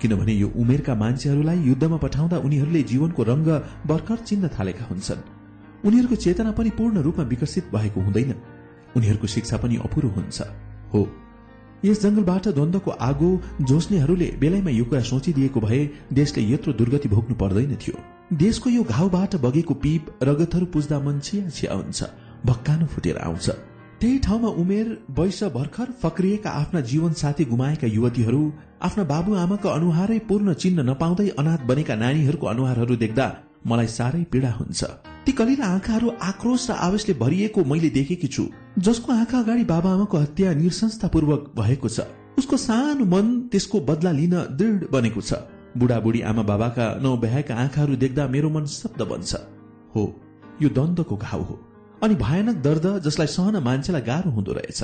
किनभने 0.01 0.33
यो 0.33 0.51
उमेरका 0.55 0.95
मान्छेहरूलाई 0.95 1.59
युद्धमा 1.59 1.97
पठाउँदा 1.97 2.37
उनीहरूले 2.37 2.83
जीवनको 2.83 3.23
रंग 3.23 3.47
भर्खर 3.87 4.15
चिन्न 4.15 4.47
थालेका 4.47 4.85
हुन्छन्। 4.85 5.21
उनीहरूको 5.85 6.15
चेतना 6.15 6.51
पनि 6.51 6.69
पूर्ण 6.69 6.97
रूपमा 6.99 7.25
विकसित 7.25 7.65
भएको 7.75 8.01
हुँदैन। 8.01 8.35
उनीहरूको 8.97 9.27
शिक्षा 9.27 9.57
पनि 9.57 9.75
अपुरो 9.75 10.09
हुन्छ। 10.09 10.41
हो। 10.93 11.07
यस 11.85 12.01
जंगलबाट 12.01 12.47
द्वन्दको 12.47 12.91
आगो 12.91 13.29
जोस्नेहरूले 13.61 14.31
बेलैमा 14.39 14.69
यो 14.69 14.85
कुरा 14.85 15.01
सोचिदिएको 15.01 15.59
भए 15.59 15.89
देशले 16.13 16.43
यत्रो 16.53 16.73
दुर्गति 16.73 17.09
भोग्नु 17.09 17.35
पर्दैन 17.35 17.75
थियो। 17.75 17.97
देशको 18.33 18.69
यो 18.69 18.83
घाउबाट 18.83 19.35
बगेको 19.35 19.73
पीप 19.73 20.19
रगतहरू 20.23 20.65
पुज्दा 20.65 20.99
मन 20.99 21.19
छिया 21.19 21.49
छिया 21.49 21.73
हुन्छ 21.73 22.03
भक्कानो 22.45 22.85
फुटेर 22.85 23.17
आउँछ। 23.17 23.49
त्यही 24.01 24.17
ठाउँमा 24.19 24.49
उमेर 24.61 24.87
वैश 25.17 25.43
भर्खर 25.53 25.87
फक्रिएका 26.01 26.49
आफ्ना 26.49 26.81
जीवन 26.81 27.13
साथी 27.21 27.45
गुमाएका 27.45 27.87
युवतीहरू 27.87 28.41
आफ्ना 28.81 29.03
बाबुआमाको 29.03 29.69
अनुहारै 29.69 30.19
पूर्ण 30.29 30.53
चिन्ह 30.55 30.83
नपाउँदै 30.89 31.27
अनाथ 31.35 31.65
बनेका 31.67 31.95
नानीहरूको 31.95 32.47
अनुहारहरू 32.47 32.95
देख्दा 32.95 33.25
मलाई 33.67 33.87
साह्रै 33.89 34.23
पीड़ा 34.31 34.51
हुन्छ। 34.51 34.83
ती 35.25 35.31
कलिला 35.31 35.65
आँखाहरू 35.67 36.07
आक्रोश 36.21 36.69
र 36.69 36.73
आवेशले 36.79 37.13
भरिएको 37.19 37.63
मैले 37.65 37.89
देखेकी 37.91 38.27
छु 38.29 38.47
जसको 38.79 39.13
आँखा 39.13 39.39
अगाडि 39.39 39.63
बाबाआमाको 39.67 40.17
हत्या 40.17 40.53
निसंस्थापूर्वक 40.55 41.51
भएको 41.59 41.89
छ। 41.89 42.07
उसको 42.39 42.57
सानो 42.57 43.05
मन 43.05 43.25
त्यसको 43.51 43.79
बदला 43.83 44.11
लिन 44.15 44.35
दृढ 44.55 44.87
बनेको 44.91 45.21
छ। 45.21 45.43
बुढाबुढी 45.75 46.21
आमा 46.23 46.43
बाबाका 46.47 46.85
नौब्याएका 47.03 47.55
आँखाहरू 47.63 47.95
देख्दा 47.99 48.27
मेरो 48.27 48.49
मन 48.49 48.65
शब्द 48.73 49.01
बन्छ। 49.11 49.31
हो 49.95 50.03
यो 50.61 50.69
द्वन्दको 50.69 51.15
घाउ 51.17 51.43
हो। 51.43 51.55
अनि 52.03 52.15
भयानक 52.15 52.55
दर्द 52.63 52.85
जसलाई 53.03 53.27
सहन 53.27 53.55
मान्छेलाई 53.63 54.01
गाह्रो 54.01 54.31
हुँदो 54.31 54.51
रहेछ। 54.53 54.83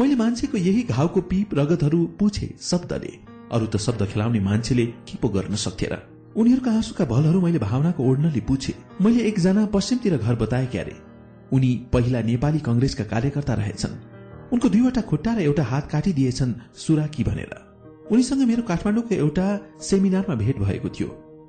मैले 0.00 0.14
मान्छेको 0.16 0.58
यही 0.58 0.82
घाउको 0.84 1.20
पीप 1.20 1.54
रगतहरू 1.54 2.00
पुछे 2.20 2.48
शब्दले। 2.60 3.12
अरू 3.52 3.66
त 3.66 3.76
शब्द 3.76 4.06
खेलाउने 4.06 4.40
मान्छेले 4.40 4.86
के 5.08 5.16
पो 5.22 5.28
गर्न 5.28 5.54
सक्थेर 5.56 5.96
उनीहरूका 6.36 6.70
आँसुका 6.72 7.04
भलहरू 7.04 7.40
मैले 7.40 7.58
भावनाको 7.58 8.04
ओढ्नले 8.04 8.40
पुछे। 8.40 8.74
मैले 9.00 9.24
एकजना 9.28 9.64
पश्चिमतिर 9.66 10.16
घर 10.16 10.34
बताए 10.34 10.66
क्यारे। 10.66 10.94
उनी 11.52 11.70
पहिला 11.92 12.20
नेपाली 12.22 12.58
कंग्रेसका 12.58 13.04
कार्यकर्ता 13.04 13.54
रहेछन्। 13.54 13.98
उनको 14.52 14.68
दुईवटा 14.68 15.00
खुट्टा 15.00 15.34
र 15.34 15.40
एउटा 15.40 15.64
हात 15.64 15.90
काटिदिएछन् 15.90 16.52
सुराकी 16.76 17.24
भनेर। 17.24 17.52
उनीसँग 18.10 18.42
मेरो 18.48 18.62
काठमाडौँको 18.62 19.14
एउटा 19.14 19.46
सेमिनारमा 19.80 20.34
भेट 20.34 20.58
भएको 20.58 20.88
थियो। 20.88 21.08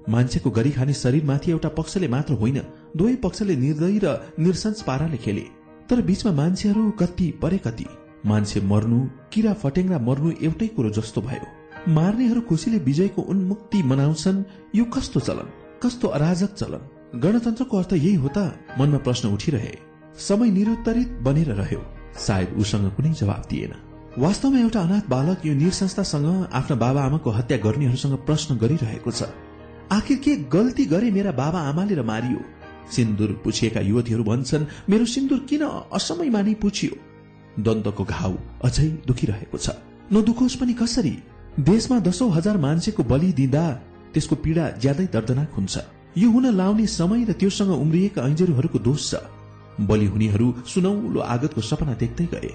मान्छेको 0.09 0.49
गरी 0.51 0.71
खाने 0.71 0.93
शरीरमाथि 0.93 1.51
एउटा 1.51 1.69
पक्षले 1.69 2.07
मात्र 2.07 2.33
होइन 2.33 2.59
दुवै 2.97 3.15
पक्षले 3.15 3.55
निर्दयी 3.55 3.99
र 4.03 4.33
निरसंस 4.39 4.81
पाराले 4.81 5.17
खेले। 5.17 5.45
तर 5.89 6.01
बीचमा 6.01 6.31
मान्छेहरू 6.31 6.91
कति 6.91 7.27
परे 7.41 7.57
कति। 7.57 7.85
मान्छे 8.25 8.61
मर्नु 8.61 8.99
किरा 9.33 9.53
फटेङ्ग्रा 9.53 9.99
मर्नु 9.99 10.31
एउटै 10.41 10.67
कुरो 10.67 10.89
जस्तो 10.89 11.21
भयो। 11.21 11.47
मार्नेहरू 11.93 12.41
खुसीले 12.41 12.77
विजयको 12.77 13.21
उन्मुक्ति 13.21 13.83
मनाउँछन् 13.83 14.43
यो 14.75 14.85
कस्तो 14.85 15.19
चलन? 15.19 15.47
कस्तो 15.83 16.07
अराजक 16.07 16.53
चलन? 16.53 16.81
गणतन्त्रको 17.19 17.77
अर्थ 17.77 17.93
यही 17.93 18.13
हो 18.15 18.29
त 18.37 18.37
मनमा 18.79 18.97
प्रश्न 18.97 19.29
उठिरहे। 19.29 19.73
समय 20.17 20.49
निरुत्तरित 20.49 21.19
बनेर 21.21 21.51
रह्यो। 21.51 21.81
सायद 22.17 22.55
उसँग 22.57 22.91
कुनै 22.95 23.13
जवाब 23.13 23.43
दिएन। 23.49 23.73
वास्तवमा 24.17 24.59
एउटा 24.59 24.81
अनाथ 24.81 25.09
बालक 25.09 25.45
यो 25.45 25.53
निरसंस्थासँग 25.53 26.49
आफ्ना 26.53 26.75
बाबा 26.75 27.01
आमाको 27.01 27.29
हत्या 27.29 27.57
गर्नेहरूसँग 27.57 28.15
प्रश्न 28.25 28.57
गरिरहेको 28.57 29.11
छ। 29.11 29.23
आखिर 29.91 30.17
के 30.17 30.35
गल्ती 30.49 30.85
गरे 30.85 31.11
मेरा 31.11 31.31
बाबा 31.31 31.59
आमाले 31.59 31.95
र 31.95 32.03
मारियो? 32.03 32.39
सिन्दुर 32.91 33.31
पुछिएका 33.43 33.81
युवतीहरू 33.81 34.23
भन्छन् 34.23 34.65
मेरो 34.89 35.05
सिन्दुर 35.05 35.39
किन 35.39 35.61
असमयमा 35.93 36.41
नै 36.41 36.53
पुछियो? 36.53 36.95
द्वन्दको 37.59 38.03
घाउ 38.03 38.33
अझै 38.63 38.89
दुखिरहेको 39.07 39.57
छ। 39.57 39.69
नदुखोस् 40.13 40.55
पनि 40.55 40.73
कसरी? 40.73 41.17
देशमा 41.59 41.99
दशौं 41.99 42.31
हजार 42.31 42.57
मान्छेको 42.57 43.03
बलि 43.03 43.31
दिँदा 43.33 43.63
त्यसको 44.13 44.35
पीड़ा 44.35 44.69
ज्यादै 44.69 45.05
दर्दनाक 45.05 45.51
हुन्छ। 45.53 45.77
यो 46.17 46.29
हुन 46.31 46.45
लाउने 46.45 46.87
समय 46.87 47.25
र 47.25 47.31
त्योसँग 47.33 47.69
उम्रिएका 47.69 48.21
ऐन्जेरूहरूको 48.21 48.79
दोष 48.79 49.11
छ। 49.11 49.15
बलि 49.81 50.05
हुनेहरू 50.05 50.53
सुनौलो 50.67 51.19
आगतको 51.19 51.61
सपना 51.61 51.93
देख्दै 51.93 52.25
गए। 52.25 52.51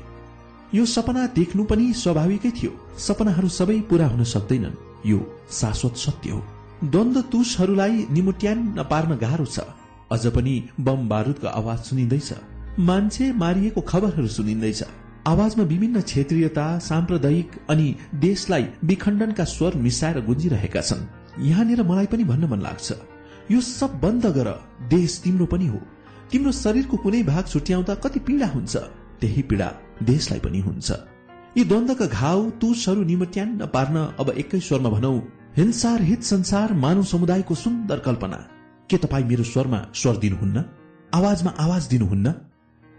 यो 0.75 0.87
सपना 0.87 1.27
देख्नु 1.27 1.65
पनि 1.65 1.93
स्वाभाविकै 1.93 2.51
थियो। 2.51 2.73
सपनाहरू 2.99 3.49
सबै 3.49 3.81
पूरा 3.81 4.07
हुन 4.07 4.25
सक्दैनन्। 4.25 4.77
यो 5.07 5.19
शाश्वत 5.51 5.97
सत्य 5.97 6.31
हो। 6.31 6.43
द्वन्द 6.85 7.17
तुषहरूलाई 7.33 8.07
निमुट्यान्न 8.11 8.83
पार्न 8.83 9.17
गाह्रो 9.17 9.47
छ। 9.47 9.61
अझ 10.12 10.26
पनि 10.26 10.69
बम 10.81 11.08
बारूदको 11.08 11.47
आवाज 11.47 11.78
सुनिँदैछ। 11.78 12.33
मान्छे 12.78 13.33
मारिएको 13.33 13.81
खबरहरू 13.81 14.28
सुनिँदैछ। 14.28 14.83
आवाजमा 15.26 15.65
विभिन्न 15.65 16.01
क्षेत्रीयता 16.01 16.78
साम्प्रदायिक 16.78 17.51
अनि 17.71 17.94
देशलाई 18.15 18.67
विखण्डनका 18.85 19.44
स्वर 19.44 19.76
मिसाएर 19.76 20.21
गुन्जिरहेका 20.21 20.81
छन्। 20.81 21.07
यहाँनिर 21.41 21.83
मलाई 21.83 22.07
पनि 22.07 22.24
भन्न 22.24 22.44
मन 22.44 22.60
लाग्छ। 22.60 22.92
यो 23.51 23.60
सब 23.60 24.01
बन्द 24.01 24.26
गर। 24.26 24.49
देश 24.89 25.21
तिम्रो 25.24 25.47
पनि 25.47 25.67
हो। 25.67 25.81
तिम्रो 26.31 26.53
शरीरको 26.53 26.97
कुनै 26.97 27.23
भाग 27.23 27.44
छुट्याउँदा 27.47 27.94
कति 27.94 28.21
पीड़ा 28.21 28.47
हुन्छ। 28.47 28.76
त्यही 29.21 29.42
पीड़ा 29.42 29.73
देशलाई 30.03 30.41
पनि 30.41 30.60
हुन्छ। 30.60 30.91
यी 31.57 31.65
द्वन्दका 31.65 32.07
घाउ 32.07 32.51
तुसहरू 32.51 33.03
निमट्यान्न 33.03 33.67
पार्न 33.67 33.97
अब 34.21 34.31
एकै 34.31 34.60
स्वरमा 34.60 34.91
भनौ। 34.91 35.19
हिंसार 35.57 36.03
हित 36.03 36.23
संसार 36.23 36.73
मानव 36.74 37.03
समुदायको 37.03 37.55
सुन्दर 37.55 37.99
कल्पना। 37.99 38.39
के 38.90 38.97
तपाईँ 38.97 39.24
मेरो 39.24 39.44
स्वरमा 39.44 39.87
स्वर 39.94 40.17
दिनुहुन्न? 40.17 40.65
आवाजमा 41.15 41.51
आवाज 41.51 41.87
दिनुहुन्न? 41.87 42.35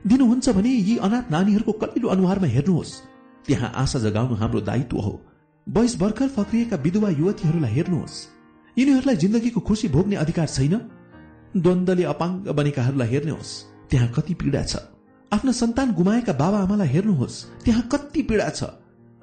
दिनुहुन्छ 0.07 0.49
भने 0.49 0.69
यी 0.69 0.97
अनाथ 0.97 1.31
नानीहरूको 1.31 1.71
कलिलो 1.71 2.07
अनुहारमा 2.07 2.47
हेर्नुहोस्। 2.47 3.01
त्यहाँ 3.45 3.71
आशा 3.75 3.99
जगाउनु 3.99 4.35
हाम्रो 4.35 4.61
दायित्व 4.61 4.97
हो। 4.97 5.21
वयस 5.69 5.97
भर्खर 5.99 6.27
फक्रिएका 6.27 6.75
विधवा 6.75 7.09
युवतीहरूलाई 7.09 7.71
हेर्नुहोस्। 7.71 8.27
यिनीहरूलाई 8.77 9.15
जिन्दगीको 9.15 9.59
खुसी 9.59 9.87
भोग्ने 9.87 10.15
अधिकार 10.15 10.47
छैन? 10.47 10.81
द्वन्दले 11.57 12.03
अपाङ्ग 12.03 12.47
बनेकाहरूलाई 12.47 13.07
हेर्नुहोस्। 13.07 13.63
त्यहाँ 13.89 14.09
कति 14.11 14.33
पीड़ा 14.33 14.63
छ। 14.63 14.75
आफ्ना 15.33 15.51
सन्तान 15.51 15.93
गुमाएका 15.93 16.33
बाबा 16.33 16.57
आमालाई 16.57 16.87
हेर्नुहोस्। 16.87 17.45
त्यहाँ 17.65 17.87
कति 17.91 18.21
पीड़ा 18.21 18.49
छ। 18.49 18.63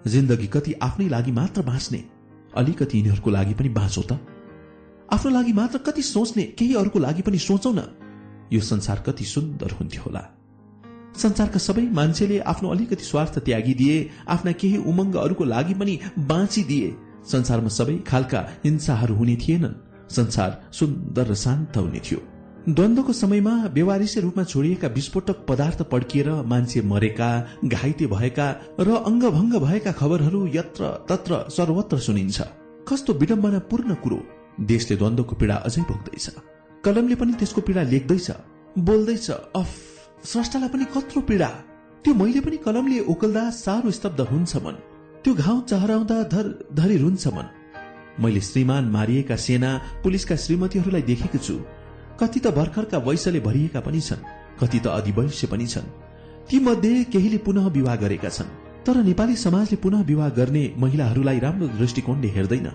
जिन्दगी 0.06 0.46
कति 0.46 0.72
आफ्नै 0.72 1.08
लागि 1.08 1.32
मात्र 1.32 1.62
बाँच्ने। 1.62 2.04
अलिकति 2.56 2.98
यिनीहरूको 2.98 3.30
लागि 3.30 3.54
पनि 3.54 3.68
बाँचौ 3.68 4.02
त। 4.02 4.35
आफ्नो 5.12 5.30
लागि 5.30 5.52
मात्र 5.52 5.78
कति 5.78 6.02
सोच्ने 6.02 6.42
केही 6.58 6.74
अरूको 6.74 6.98
लागि 6.98 7.22
पनि 7.22 7.38
सोचौ 7.38 7.72
न। 7.72 7.82
यो 8.52 8.60
संसार 8.60 9.02
कति 9.06 9.24
सुन्दर 9.24 9.70
हुन्थ्यो 9.70 10.02
होला। 10.02 10.22
संसारका 11.16 11.58
सबै 11.58 11.82
मान्छेले 11.82 12.38
आफ्नो 12.38 12.68
अलिकति 12.70 13.04
स्वार्थ 13.04 13.38
त्यागिदिए 13.38 14.10
आफ्ना 14.28 14.52
केही 14.52 14.76
उमङ्गहरूको 14.76 15.44
लागि 15.44 15.74
पनि 15.74 15.98
बाँचिदिए 16.18 16.96
संसारमा 17.32 17.68
सबै 17.68 17.96
खालका 18.06 18.40
हिंसाहरू 18.64 19.14
हुने 19.14 19.36
थिएनन्। 19.36 19.74
संसार 20.10 20.50
सुन्दर 20.72 21.26
र 21.26 21.34
शान्त 21.34 21.76
हुने 21.76 22.00
थियो। 22.00 22.20
द्वन्दको 22.68 23.12
समयमा 23.12 23.54
व्यवहारिसे 23.74 24.20
रूपमा 24.20 24.44
छोडिएका 24.44 24.88
विस्फोटक 24.88 25.46
पदार्थ 25.48 25.82
पड्किएर 25.82 26.30
मान्छे 26.52 26.82
मरेका 26.82 27.30
घाइते 27.64 28.06
भएका 28.06 28.46
र 28.80 28.88
अङ्गभङ्ग 29.06 29.54
भएका 29.56 29.92
खबरहरू 29.92 30.46
यत्र 30.54 30.82
तत्र 31.08 31.44
सर्वत्र 31.50 31.98
सुनिन्छ। 31.98 32.38
कस्तो 32.88 33.12
विडम्बनापूर्ण 33.12 33.94
कुरो। 33.94 34.18
देशले 34.60 34.96
द्वन्दको 34.96 35.34
पीड़ा 35.36 35.54
अझै 35.54 35.82
भोग्दैछ। 35.82 36.26
कलमले 36.84 37.14
पनि 37.14 37.32
त्यसको 37.32 37.60
पीड़ा 37.60 37.82
लेख्दैछ 37.84 38.30
बोल्दैछ। 38.78 39.30
अफ 39.30 39.70
स्रष्टालाई 40.24 40.68
पनि 40.68 40.84
कत्रो 40.94 41.20
पीड़ा। 41.22 41.48
त्यो 42.04 42.14
मैले 42.14 42.40
पनि 42.40 42.56
कलमले 42.64 42.98
ओकल्दा 43.12 43.42
साह्रो 43.52 43.90
स्तब्ध 43.90 44.20
हुन्छ 44.30 44.56
मन 44.64 44.76
त्यो 45.24 45.34
घाउ 45.34 45.60
चहराउँदा 45.70 46.22
धर 46.32 46.46
धरी 46.74 46.96
रुन्छ 46.96 47.26
मन 47.28 47.46
मैले 48.20 48.40
श्रीमान 48.40 48.84
मारिएका 48.90 49.36
सेना 49.36 49.70
पुलिसका 50.02 50.36
श्रीमतीहरूलाई 50.36 51.02
देखेको 51.02 51.38
छु। 51.38 51.54
कति 52.20 52.40
त 52.40 52.54
भर्खरका 52.56 52.98
वैशले 52.98 53.40
भरिएका 53.40 53.80
पनि 53.80 54.00
छन् 54.00 54.26
कति 54.60 54.78
त 54.78 54.86
अधिवैश्य 54.88 55.46
पनि 55.46 55.66
छन्। 55.66 55.92
ती 56.48 56.58
मध्ये 56.60 57.04
केहीले 57.12 57.38
पुनः 57.44 57.68
विवाह 57.68 57.96
गरेका 57.96 58.28
छन् 58.30 58.54
तर 58.86 59.02
नेपाली 59.04 59.36
समाजले 59.36 59.76
पुनः 59.76 60.02
विवाह 60.06 60.28
गर्ने 60.38 60.64
महिलाहरूलाई 60.78 61.38
राम्रो 61.38 61.68
दृष्टिकोणले 61.68 62.28
हेर्दैन। 62.30 62.68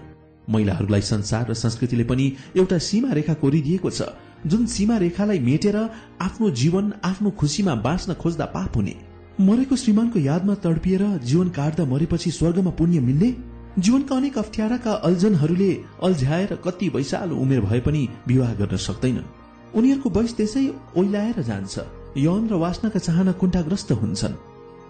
महिलाहरूलाई 0.49 1.01
संसार 1.01 1.49
र 1.49 1.53
संस्कृतिले 1.53 2.03
पनि 2.03 2.33
एउटा 2.57 2.77
सीमा 2.77 3.11
रेखा 3.13 3.33
कोरिदिएको 3.33 3.89
छ। 3.89 4.01
जुन 4.47 4.65
सीमा 4.65 4.97
रेखालाई 4.97 5.39
मेटेर 5.39 5.75
आफ्नो 6.21 6.49
जीवन 6.49 6.93
आफ्नो 7.03 7.29
खुशीमा 7.29 7.75
बाँच्न 7.75 8.13
खोज्दा 8.13 8.45
पाप 8.45 8.77
हुने। 8.77 8.95
मरेको 9.41 9.75
श्रीमानको 9.75 10.19
यादमा 10.19 10.53
तडपिएर 10.53 11.03
जीवन 11.17 11.49
काट्दा 11.49 11.85
मरेपछि 11.85 12.31
स्वर्गमा 12.31 12.71
पुण्य 12.71 12.99
मिल्ने? 12.99 13.35
जीवनका 13.79 14.15
अनेक 14.15 14.37
अप्ठ्याराका 14.37 14.91
अल्झनहरूले 14.91 15.71
अल्झ्याएर 16.03 16.55
कति 16.65 16.89
वैशाल 16.89 17.31
उमेर 17.31 17.61
भए 17.61 17.79
पनि 17.79 18.09
विवाह 18.27 18.53
गर्न 18.53 18.77
सक्दैनन्। 18.77 19.29
उनीहरूको 19.75 20.09
वयस 20.09 20.35
त्यसै 20.35 20.73
ओइलाएर 20.97 21.41
जान्छ। 21.41 21.79
यौन 22.17 22.47
र 22.47 22.53
वासनाका 22.53 22.99
चाहना 22.99 23.31
कुण्ठाग्रस्त 23.31 23.91
हुन्छन्। 23.91 24.35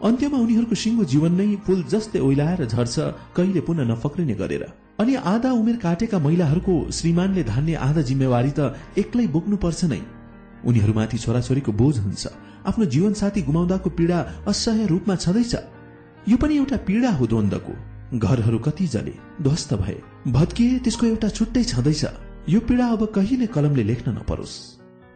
अन्त्यमा 0.03 0.37
उनीहरूको 0.37 0.75
सिङ्गो 0.75 1.03
जीवन 1.03 1.31
नै 1.31 1.55
फूल 1.55 1.83
जस्तै 1.83 2.19
ओइलाएर 2.19 2.65
झर्छ 2.65 2.99
कहिले 3.35 3.61
पुनः 3.61 3.83
नफक्रिने 3.83 4.33
गरेर। 4.33 4.63
अनि 4.99 5.15
आधा 5.15 5.51
उमेर 5.51 5.75
काटेका 5.75 6.19
महिलाहरूको 6.19 6.91
श्रीमानले 6.91 7.43
धान्ने 7.43 7.73
आधा 7.75 8.01
जिम्मेवारी 8.01 8.51
त 8.59 8.75
एक्लै 8.97 9.27
बोक्नुपर्छ 9.27 9.83
नै। 9.85 10.01
उनीहरूमाथि 10.65 11.17
छोराछोरीको 11.17 11.71
बोझ 11.71 11.97
हुन्छ। 11.99 12.27
आफ्नो 12.65 12.85
जीवन 12.85 13.13
साथी 13.13 13.41
गुमाउँदाको 13.41 13.89
पीड़ा 13.89 14.19
असह्य 14.47 14.85
रूपमा 14.85 15.15
छँदैछ। 15.15 15.55
यो 16.29 16.37
पनि 16.37 16.57
एउटा 16.57 16.77
पीड़ा 16.77 17.11
हो 17.11 17.27
द्वन्दको। 17.27 17.73
घरहरू 18.17 18.59
कति 18.59 18.87
जले 18.87 19.13
ध्वस्त 19.41 19.73
भए। 19.73 19.97
भत्किए 20.27 20.79
त्यसको 20.79 21.05
एउटा 21.05 21.29
छुट्टै 21.29 21.63
छँदैछ। 21.63 22.05
यो 22.49 22.59
पीड़ा 22.59 22.85
अब 22.85 23.05
कहिले 23.15 23.47
कलमले 23.47 23.83
लेख्न 23.83 24.11
नपरोस्। 24.11 24.55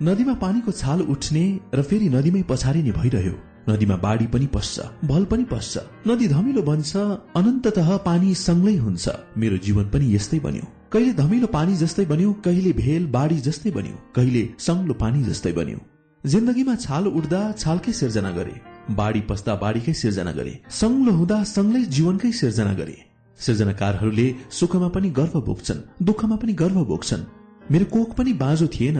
नदीमा 0.04 0.34
पानीको 0.34 0.72
छाल 0.72 1.02
उठ्ने 1.02 1.60
र 1.74 1.82
फेरि 1.82 2.10
नदीमै 2.10 2.44
पछारिने 2.50 2.92
भइरह्यो। 2.92 3.36
नदीमा 3.70 3.96
बाढी 3.98 4.28
पनि 4.34 4.48
पस्छ 4.56 4.82
भल 5.06 5.24
पनि 5.26 5.44
पस्छ। 5.44 5.74
नदी 6.08 6.28
धमिलो 6.28 6.62
बन्छ 6.62 6.92
अनन्तत 7.40 7.78
पानी 8.06 8.34
सँगै 8.38 8.76
हुन्छ। 8.78 9.06
मेरो 9.38 9.58
जीवन 9.58 9.86
पनि 9.94 10.06
यस्तै 10.16 10.40
बन्यो। 10.40 10.66
कहिले 10.94 11.14
धमिलो 11.14 11.48
पानी 11.48 11.76
जस्तै 11.76 12.06
बन्यो 12.06 12.34
कहिले 12.46 12.72
भेल 12.82 13.08
बाढी 13.18 13.38
जस्तै 13.48 13.72
बन्यो 13.72 13.96
कहिले 14.16 14.44
सङ्लो 14.68 14.94
पानी 15.02 15.24
जस्तै 15.24 15.52
बन्यो। 15.60 15.80
जिन्दगीमा 16.24 16.76
छाल 16.86 17.08
उठ्दा 17.08 17.42
छालकै 17.58 17.94
सिर्जना 18.02 18.32
गरे 18.38 18.56
बाढी 18.96 19.22
पस्दा 19.30 19.54
बाढीकै 19.64 19.94
सिर्जना 20.02 20.32
गरे 20.40 20.54
सङ्लो 20.82 21.12
हुँदा 21.20 21.38
सङ्लै 21.56 21.82
जीवनकै 21.96 22.32
सिर्जना 22.42 22.74
गरे। 22.74 22.98
सृजनाकारहरूले 23.40 24.28
सुखमा 24.58 24.88
पनि 24.96 25.10
गर्व 25.20 25.36
बोक्छन् 25.42 25.86
दुःखमा 26.08 26.36
पनि 26.42 26.54
गर्व 26.62 26.84
बोक्छन् 26.92 27.30
मेरो 27.72 27.86
कोख 27.94 28.10
पनि 28.18 28.34
बाँझो 28.42 28.68
थिएन। 28.76 28.98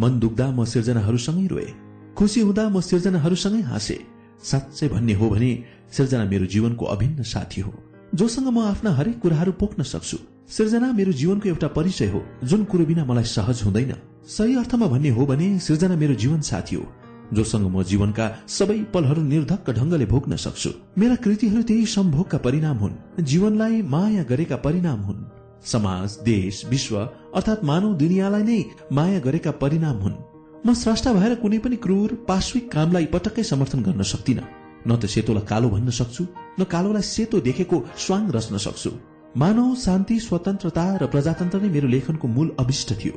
मन 0.00 0.18
दुख्दा 0.20 0.46
म 0.50 0.64
सिर्जनाहरूसँगै 0.72 1.46
रोए। 1.52 1.70
खुसी 2.18 2.40
हुँदा 2.40 2.68
म 2.68 2.80
सिर्जनाहरूसँगै 2.80 3.60
हाँसे। 3.62 3.96
साँच्चै 4.42 4.88
भन्ने 4.88 5.14
हो 5.14 5.30
भने 5.30 5.50
सिर्जना 5.92 6.24
मेरो 6.24 6.46
जीवनको 6.46 6.84
अभिन्न 6.84 7.22
साथी 7.22 7.60
हो। 7.60 7.72
जोसँग 8.14 8.48
म 8.48 8.58
आफ्ना 8.58 8.90
हरेक 8.90 9.18
कुराहरू 9.20 9.52
पोख्न 9.52 9.82
सक्छु। 9.82 10.18
सिर्जना 10.50 10.92
मेरो 10.92 11.12
जीवनको 11.12 11.48
एउटा 11.48 11.68
परिचय 11.68 12.06
हो 12.06 12.20
जुन 12.44 12.64
कुरो 12.64 12.84
बिना 12.86 13.04
मलाई 13.04 13.24
सहज 13.24 13.62
हुँदैन। 13.62 13.94
सही 14.26 14.56
अर्थमा 14.56 14.86
भन्ने 14.86 15.08
हो 15.08 15.26
भने 15.26 15.58
सिर्जना 15.58 15.96
मेरो 15.96 16.14
जीवन 16.14 16.40
साथी 16.40 16.76
हो। 16.76 16.84
जोसँग 17.32 17.66
म 17.70 17.82
जीवनका 17.82 18.26
सबै 18.48 18.78
पलहरू 18.94 19.22
निर्धक्क 19.22 19.70
ढंगले 19.70 20.06
भोग्न 20.06 20.36
सक्छु। 20.36 20.70
मेरा 20.98 21.14
कृतिहरू 21.14 21.62
त्यही 21.62 21.86
सम्भोगका 21.86 22.38
परिणाम 22.38 22.76
हुन्। 22.76 23.22
जीवनलाई 23.22 23.82
माया 23.82 24.22
गरेका 24.22 24.56
परिणाम 24.56 25.00
हुन्। 25.00 25.22
समाज 25.64 26.18
देश 26.24 26.66
विश्व 26.66 26.98
अर्थात् 26.98 27.64
मानव 27.64 27.94
दुनियाँलाई 27.94 28.42
नै 28.42 28.64
माया 28.92 29.18
गरेका 29.18 29.50
परिणाम 29.50 29.96
हुन्। 29.96 30.16
म 30.66 30.74
स्रष्टा 30.74 31.12
भएर 31.12 31.34
कुनै 31.34 31.58
पनि 31.58 31.76
क्रूर 31.76 32.14
पार्श्विक 32.28 32.70
कामलाई 32.72 33.06
पटक्कै 33.14 33.42
समर्थन 33.42 33.82
गर्न 33.82 34.02
सक्दिन। 34.02 34.40
न 34.86 34.96
त 34.96 35.06
सेतोलाई 35.06 35.46
कालो 35.46 35.68
भन्न 35.68 35.90
सक्छु 35.90 36.22
न 36.58 36.64
कालोलाई 36.64 37.02
सेतो 37.04 37.40
देखेको 37.40 37.76
स्वाङ 37.96 38.30
रच्न 38.30 38.56
सक्छु। 38.58 38.90
मानव 39.36 39.74
शान्ति 39.76 40.18
स्वतन्त्रता 40.20 40.84
र 41.02 41.06
प्रजातन्त्र 41.06 41.58
नै 41.60 41.68
मेरो 41.68 41.88
लेखनको 41.88 42.26
मूल 42.28 42.48
अभिष्ट 42.58 42.92
थियो। 43.00 43.14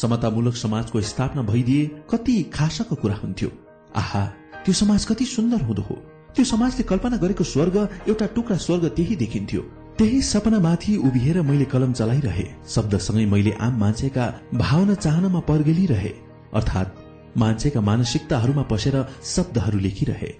समतामूलक 0.00 0.54
समाजको 0.56 1.00
स्थापना 1.00 1.42
भइदिए 1.42 1.90
कति 2.10 2.36
खासको 2.54 2.94
कुरा 2.94 3.16
हुन्थ्यो। 3.22 3.50
आहा 3.96 4.24
त्यो 4.64 4.72
समाज 4.72 5.04
कति 5.04 5.24
सुन्दर 5.26 5.60
हुँदो 5.62 5.82
हो। 5.82 5.96
त्यो 6.34 6.44
समाजले 6.44 6.82
कल्पना 6.86 7.16
गरेको 7.16 7.44
स्वर्ग 7.44 7.76
एउटा 8.08 8.26
टुक्रा 8.34 8.56
स्वर्ग 8.56 8.84
त्यही 8.96 9.16
देखिन्थ्यो। 9.16 9.62
त्यही 9.98 10.20
सपनामाथि 10.22 10.96
उभिएर 10.96 11.42
मैले 11.42 11.64
कलम 11.64 11.92
चलाइरहे। 11.92 12.46
शब्दसँगै 12.68 13.26
मैले 13.26 13.52
आम 13.60 13.78
मान्छेका 13.80 14.26
भावना 14.54 14.94
चाहनामा 14.94 15.40
पर्गेलिरहे। 15.50 16.29
अर्थात् 16.54 17.38
मान्छेका 17.38 17.80
मानसिकताहरूमा 17.80 18.62
पसेर 18.62 19.06
शब्दहरू 19.24 19.78
लेखिरहे। 19.78 20.34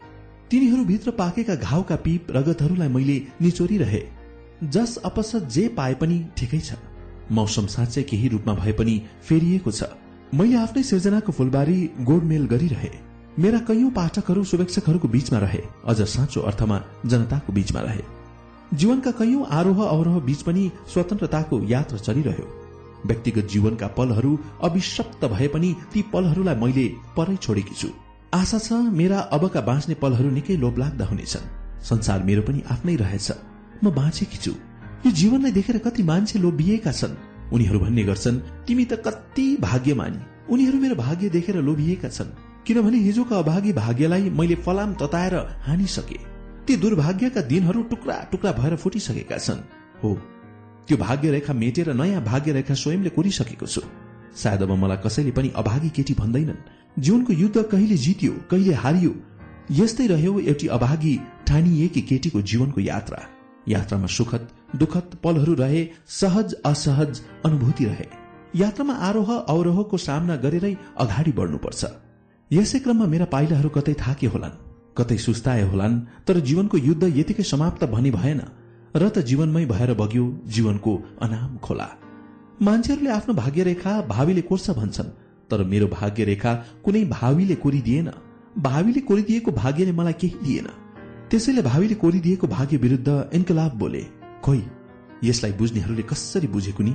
तिनीहरूभित्र 0.51 1.11
पाकेका 1.11 1.55
घाउका 1.55 1.97
पीप 1.97 2.27
रगतहरूलाई 2.31 2.89
मैले 2.89 3.23
निचोरिरहे। 3.43 4.03
जस 4.65 4.97
अपसत 4.97 5.45
जे 5.45 5.69
पाए 5.69 5.95
पनि 5.95 6.27
ठिकै 6.37 6.61
छ। 6.61 6.73
मौसम 7.33 7.67
साँच्चै 7.67 8.03
केही 8.03 8.29
रूपमा 8.29 8.55
भए 8.55 8.73
पनि 8.73 9.03
फेरिएको 9.29 9.71
छ। 9.71 9.83
मैले 10.35 10.57
आफ्नै 10.57 10.83
सिर्जनाको 10.83 11.33
फुलबारी 11.33 11.91
गोडमेल 12.01 12.47
गरिरहे। 12.47 12.91
मेरा 13.39 13.59
कैयौं 13.59 13.91
पाठकहरू 13.91 14.45
शुभेच्छकहरूको 14.45 15.09
बीचमा 15.09 15.39
रहे। 15.39 15.63
अझ 15.87 16.03
साँचो 16.03 16.41
अर्थमा 16.41 16.83
जनताको 17.07 17.53
बीचमा 17.53 17.81
रहे। 17.81 18.03
जीवनका 18.75 19.11
कैयौं 19.11 19.47
आरोह 19.47 19.85
अवरोह 19.85 20.19
बीच 20.21 20.43
पनि 20.43 20.71
स्वतन्त्रताको 20.93 21.63
यात्रा 21.63 21.99
चलिरह्यो। 21.99 22.60
व्यक्तिगत 23.07 23.47
जीवनका 23.47 23.87
पलहरू 23.87 24.39
अभिशप्त 24.63 25.25
भए 25.25 25.49
पनि 25.49 25.75
ती 25.93 26.03
पलहरूलाई 26.13 26.55
मैले 26.55 26.87
परै 27.17 27.37
छोडेकी 27.37 27.75
छु। 27.75 27.89
आशा 28.35 28.59
छ 28.59 28.73
मेरा 28.73 29.19
अबका 29.19 29.61
बाँच्ने 29.61 29.95
पलहरू 29.95 30.31
निकै 30.31 30.57
लोभलाग्दा 30.57 31.05
हुनेछन्। 31.07 31.51
संसार 31.83 32.23
मेरो 32.23 32.43
पनि 32.43 32.63
आफ्नै 32.71 32.97
रहेछ। 32.97 33.29
म 33.85 33.91
बाँचेकी 33.91 34.39
छु। 34.39 34.53
यो 35.07 35.11
जीवनलाई 35.11 35.53
देखेर 35.53 35.79
कति 35.79 36.03
मान्छे 36.03 36.39
लोभिएका 36.39 36.93
छन्। 36.93 37.17
उनीहरू 37.53 37.79
भन्ने 37.81 38.03
गर्छन् 38.05 38.39
तिमी 38.67 38.85
त 38.85 39.03
कति 39.07 39.57
भाग्यमानी। 39.61 40.21
उनीहरू 40.53 40.79
मेरो 40.79 40.95
भाग्य 40.95 41.29
देखेर 41.29 41.57
लोभिएका 41.57 42.09
छन्। 42.09 42.37
किनभने 42.67 42.99
हिजोका 42.99 43.39
अभागी 43.39 43.73
भाग्यलाई 43.73 44.31
मैले 44.31 44.55
फलाम 44.55 44.95
तताएर 44.95 45.35
हानिसके। 45.67 46.19
ती 46.67 46.77
दुर्भाग्यका 46.77 47.41
दिनहरू 47.41 47.83
टुक्रा 47.83 48.17
टुक्रा 48.33 48.53
भएर 48.53 48.77
फुटिसकेका 48.77 49.39
छन्। 49.39 49.65
हो 50.05 50.11
त्यो 50.89 50.97
भाग्य 50.99 51.31
रेखा 51.31 51.53
मेटेर 51.55 51.93
नयाँ 51.95 52.23
भाग्य 52.25 52.53
रेखा 52.53 52.75
स्वयंले 52.75 53.11
कोरिसकेको 53.11 53.67
छु। 53.67 53.83
सायद 54.37 54.63
अब 54.63 54.73
मलाई 54.83 54.99
कसैले 55.05 55.31
पनि 55.31 55.49
अभागी 55.57 55.89
केटी 55.97 56.15
भन्दैनन्। 56.15 56.63
जीवनको 56.99 57.33
युद्ध 57.33 57.63
कहिले 57.73 57.97
जित्यो 57.97 58.33
कहिले 58.51 58.75
हारियो 58.75 59.13
यस्तै 59.73 60.07
रह्यो 60.07 60.39
एउटी 60.43 60.67
अभागी 60.77 61.15
ठानिएकी 61.47 62.01
केटीको 62.03 62.41
जीवनको 62.43 62.81
यात्रा। 62.83 63.21
यात्रामा 63.69 64.07
सुखद 64.09 64.49
दुखद 64.77 65.17
पलहरू 65.25 65.55
रहे 65.55 65.83
सहज 66.11 66.55
असहज 66.67 67.21
अनुभूति 67.45 67.85
रहे। 67.85 68.07
यात्रामा 68.55 68.95
आरोह 69.09 69.31
अवरोहको 69.35 69.97
सामना 69.99 70.37
गरेरै 70.37 70.75
अगाडि 70.99 71.33
बढ्नुपर्छ। 71.33 71.83
यसै 72.51 72.79
क्रममा 72.79 73.07
मेरा 73.07 73.27
पाइलाहरू 73.35 73.69
कतै 73.69 73.95
थाके 73.95 74.27
होलान् 74.27 74.59
कतै 74.99 75.17
सुस्ताए 75.19 75.63
होलान् 75.63 76.01
तर 76.27 76.41
जीवनको 76.41 76.77
युद्ध 76.79 77.05
यतिकै 77.17 77.45
समाप्त 77.45 77.85
भनी 77.95 78.11
भएन। 78.11 78.41
र 78.97 79.09
त 79.09 79.19
जीवनमै 79.23 79.65
भएर 79.67 79.95
बग्यो 79.95 80.25
जीवनको 80.47 80.93
अनाम 81.23 81.57
खोला। 81.57 81.89
मान्छेहरूले 82.63 83.11
आफ्नो 83.11 83.35
भाग्य 83.35 83.63
रेखा 83.63 83.93
भावीले 84.09 84.43
कोर्छ 84.43 84.71
भन्छन् 84.71 85.15
तर 85.51 85.65
मेरो 85.65 85.87
भाग्य 85.87 86.25
रेखा 86.25 86.55
कुनै 86.85 87.05
भावीले 87.05 87.55
कोरिदिएन। 87.55 88.11
भावीले 88.59 89.01
कोरिदिएको 89.01 89.51
भाग्यले 89.53 89.93
मलाई 89.93 90.13
केही 90.13 90.39
दिएन। 90.43 90.69
त्यसैले 91.31 91.63
भावीले 91.63 91.95
कोरिदिएको 91.95 92.47
भाग्य 92.47 92.77
विरुद्ध 92.77 93.09
इन्कलाब 93.35 93.79
बोले 93.79 94.03
खोइ 94.45 94.63
यसलाई 95.25 95.53
बुझ्नेहरूले 95.53 96.03
कसरी 96.03 96.47
बुझेको 96.47 96.83
नि? 96.83 96.95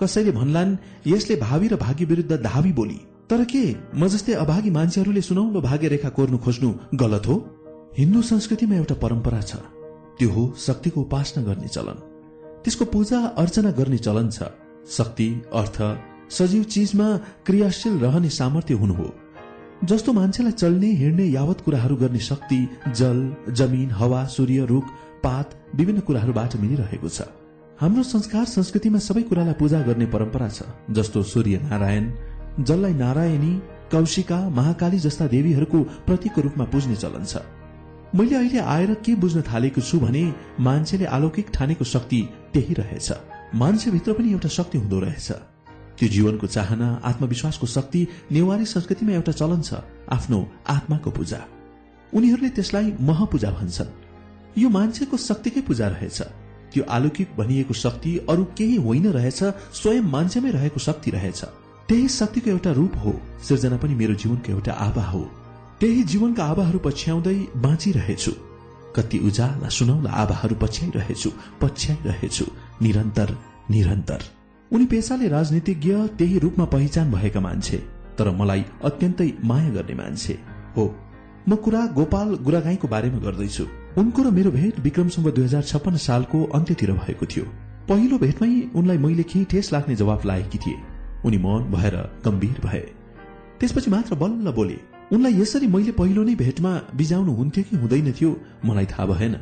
कसैले 0.00 0.32
भन्लान् 0.32 0.76
यसले 1.06 1.36
भावी 1.36 1.68
र 1.68 1.76
भाग्य 1.76 2.04
विरुद्ध 2.04 2.32
धावी 2.42 2.72
बोली। 2.72 2.98
तर 3.30 3.44
के 3.44 3.64
म 3.94 4.08
जस्तै 4.08 4.32
अभागी 4.32 4.70
मान्छेहरूले 4.70 5.20
सुनौलो 5.20 5.60
भाग्य 5.60 5.88
रेखा 5.88 6.08
कोर्नु 6.08 6.38
खोज्नु 6.38 6.72
गलत 6.94 7.26
हो? 7.26 7.36
हिन्दू 7.98 8.22
संस्कृतिमा 8.22 8.76
एउटा 8.76 8.94
परम्परा 8.94 9.40
छ। 9.40 9.56
त्यो 10.18 10.30
हो 10.30 10.42
शक्तिको 10.58 11.00
उपासना 11.00 11.42
गर्ने 11.44 11.68
चलन। 11.68 11.98
त्यसको 12.64 12.84
पूजा 12.84 13.18
अर्चना 13.38 13.70
गर्ने 13.70 13.98
चलन 13.98 14.28
छ। 14.30 14.48
शक्ति 14.90 15.28
अर्थ 15.54 15.78
सजीव 16.30 16.62
चिजमा 16.64 17.08
क्रियाशील 17.46 17.98
रहने 17.98 18.30
सामर्थ्य 18.30 18.74
हुनु 18.74 18.94
हो। 18.94 19.08
जस्तो 19.84 20.12
मान्छेलाई 20.12 20.52
चल्ने 20.52 20.90
हिँड्ने 20.96 21.24
यावत 21.24 21.60
कुराहरू 21.60 21.96
गर्ने 21.96 22.18
शक्ति 22.20 22.60
जल 22.88 23.18
जमिन 23.50 23.90
हावा 23.90 24.24
सूर्य 24.26 24.64
रुख 24.66 24.84
पात 25.24 25.56
विभिन्न 25.74 26.00
कुराहरूबाट 26.00 26.56
मिलिरहेको 26.56 27.08
छ। 27.08 27.28
हाम्रो 27.80 28.02
संस्कार 28.02 28.44
संस्कृतिमा 28.46 28.98
सबै 28.98 29.22
कुरालाई 29.22 29.54
पूजा 29.58 29.80
गर्ने 29.82 30.06
परम्परा 30.06 30.48
छ। 30.48 30.62
जस्तो 30.90 31.22
सूर्य 31.22 31.58
नारायण 31.64 32.04
जललाई 32.60 32.94
नारायणी 32.94 33.52
कौशिका 33.92 34.38
महाकाली 34.50 34.98
जस्ता 34.98 35.26
देवीहरूको 35.26 35.82
प्रतीकको 36.06 36.40
रूपमा 36.40 36.64
पुज्ने 36.72 36.96
चलन 36.96 37.24
छ। 37.24 37.42
मैले 38.14 38.34
अहिले 38.36 38.58
आएर 38.58 38.94
के 38.94 39.14
बुझ्न 39.14 39.42
थालेको 39.42 39.80
छु 39.80 39.98
भने 40.00 40.34
मान्छेले 40.60 41.04
अलौकिक 41.04 41.50
ठानेको 41.54 41.84
शक्ति 41.84 42.28
त्यही 42.52 42.74
रहेछ। 42.74 43.12
मान्छेभित्र 43.54 44.12
पनि 44.12 44.30
एउटा 44.32 44.48
शक्ति 44.48 44.78
हुँदो 44.78 45.00
रहेछ। 45.00 45.32
त्यो 45.98 46.08
जीवनको 46.08 46.46
चाहना 46.46 47.00
आत्मविश्वासको 47.04 47.66
शक्ति 47.66 48.06
नेवारी 48.32 48.64
संस्कृतिमा 48.64 49.12
एउटा 49.12 49.32
चलन 49.32 49.62
छ 49.62 49.82
आफ्नो 50.12 50.38
आत्माको 50.68 51.10
पूजा। 51.10 51.40
उनीहरूले 52.14 52.48
त्यसलाई 52.48 52.94
महपूजा 53.00 53.50
भन्छन्। 53.50 53.92
यो 54.58 54.68
मान्छेको 54.68 55.16
शक्तिकै 55.16 55.60
पूजा 55.60 55.88
रहेछ। 55.88 56.22
त्यो 56.72 56.84
अलौकिक 56.84 57.36
भनिएको 57.38 57.74
शक्ति 57.74 58.18
अरू 58.30 58.44
केही 58.44 58.76
होइन 58.76 59.06
रहेछ 59.10 59.42
स्वयं 59.74 60.02
मान्छेमै 60.02 60.50
रहेको 60.50 60.80
शक्ति 60.80 61.10
रहेछ। 61.10 61.44
त्यही 61.88 62.08
शक्तिको 62.08 62.50
एउटा 62.50 62.72
रूप 62.72 62.96
हो। 62.96 63.20
सिर्जना 63.42 63.76
पनि 63.76 63.94
मेरो 63.94 64.14
जीवनको 64.14 64.52
एउटा 64.52 64.72
आभा 64.72 65.02
हो। 65.02 65.30
त्यही 65.84 66.02
जीवनका 66.02 66.44
आभाहरू 66.44 66.78
पछ्याउँदै 66.78 67.38
बाँचिरहेछु। 67.60 68.32
कति 68.96 69.18
उजाला 69.28 69.68
सुनौला 69.68 70.10
आभाहरू 70.10 70.54
पछ्याइरहेछु 70.56 71.30
पछ्याइरहेछु। 71.62 72.44
निरन्तर 72.82 73.30
निरन्तर। 73.70 74.20
उनी 74.70 74.86
पेसाले 74.86 75.28
राजनीतिज्ञ 75.28 75.92
त्यही 76.18 76.38
रूपमा 76.38 76.64
पहिचान 76.74 77.10
भएका 77.12 77.40
मान्छे 77.40 77.76
तर 78.18 78.30
मलाई 78.30 78.64
अत्यन्तै 78.84 79.28
माया 79.44 79.70
गर्ने 79.76 79.94
मान्छे। 79.94 80.38
हो 80.76 80.84
म 81.48 81.56
कुरा 81.64 81.84
गोपाल 81.98 82.34
गुरागाईको 82.46 82.88
बारेमा 82.88 83.20
गर्दैछु। 83.26 83.64
उनको 84.00 84.22
र 84.22 84.30
मेरो 84.38 84.50
भेट 84.56 84.80
विक्रमसँग 84.80 85.28
दुई 85.36 85.44
हजार 85.44 85.62
छप्पन्न 85.68 85.96
सालको 86.06 86.42
अन्त्यतिर 86.56 86.92
भएको 87.02 87.26
थियो। 87.26 87.44
पहिलो 87.88 88.18
भेटमै 88.24 88.50
उनलाई 88.72 88.98
मैले 89.04 89.28
केही 89.28 89.44
ठेस 89.52 89.72
लाग्ने 89.72 90.00
जवाफ 90.00 90.24
लागेकी 90.24 90.58
थिए। 90.64 90.80
उनी 91.28 91.38
मौन 91.44 91.70
भएर 91.76 92.00
गम्भीर 92.24 92.58
भए। 92.64 92.84
त्यसपछि 93.60 93.90
मात्र 93.90 94.14
बल्ल 94.16 94.56
बोले 94.56 94.80
उनलाई 95.12 95.40
यसरी 95.40 95.66
मैले 95.66 95.92
पहिलो 95.92 96.22
नै 96.24 96.34
भेटमा 96.34 96.70
बिजाउनु 96.96 97.32
हुन्थ्यो 97.32 97.64
कि 97.70 97.76
हुँदैन 97.76 98.12
थियो 98.12 98.40
मलाई 98.64 98.86
थाहा 98.86 99.06
भएन। 99.06 99.34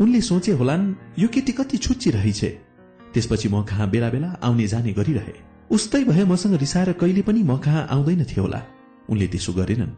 उनले 0.00 0.20
सोचे 0.20 0.52
होलान् 0.52 0.94
यो 1.18 1.28
केटी 1.28 1.52
कति 1.52 1.76
छुच्ची 1.76 2.10
रहेछ। 2.10 2.44
त्यसपछि 3.14 3.48
म 3.48 3.62
कहाँ 3.62 3.90
बेला 3.90 4.10
बेला 4.10 4.28
आउने 4.42 4.66
जाने 4.66 4.92
गरिरहे। 4.92 5.34
उस्तै 5.70 6.04
भए 6.04 6.24
मसँग 6.24 6.54
रिसाएर 6.54 6.92
कहिले 6.92 7.22
पनि 7.22 7.42
म 7.42 7.58
कहाँ 7.58 7.86
आउँदैनथे 7.90 8.40
होला। 8.40 8.62
उनले 9.10 9.26
त्यसो 9.26 9.52
गरेनन्। 9.52 9.92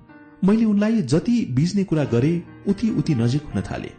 मैले 0.44 0.64
उनलाई 0.64 1.02
जति 1.02 1.46
बिज्ने 1.54 1.84
कुरा 1.84 2.04
गरे 2.04 2.42
उति 2.68 2.90
उति 2.90 3.14
नजिक 3.14 3.42
हुन 3.42 3.62
थाले। 3.62 3.90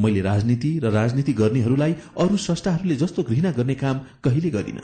मैले 0.00 0.20
राजनीति 0.20 0.78
र 0.78 0.90
राजनीति 0.90 1.32
गर्नेहरूलाई 1.32 1.92
अरू 2.18 2.36
स्रष्टाहरूले 2.36 2.96
जस्तो 2.96 3.22
घृणा 3.22 3.50
गर्ने 3.50 3.74
काम 3.74 4.00
कहिले 4.24 4.50
गरिन। 4.50 4.80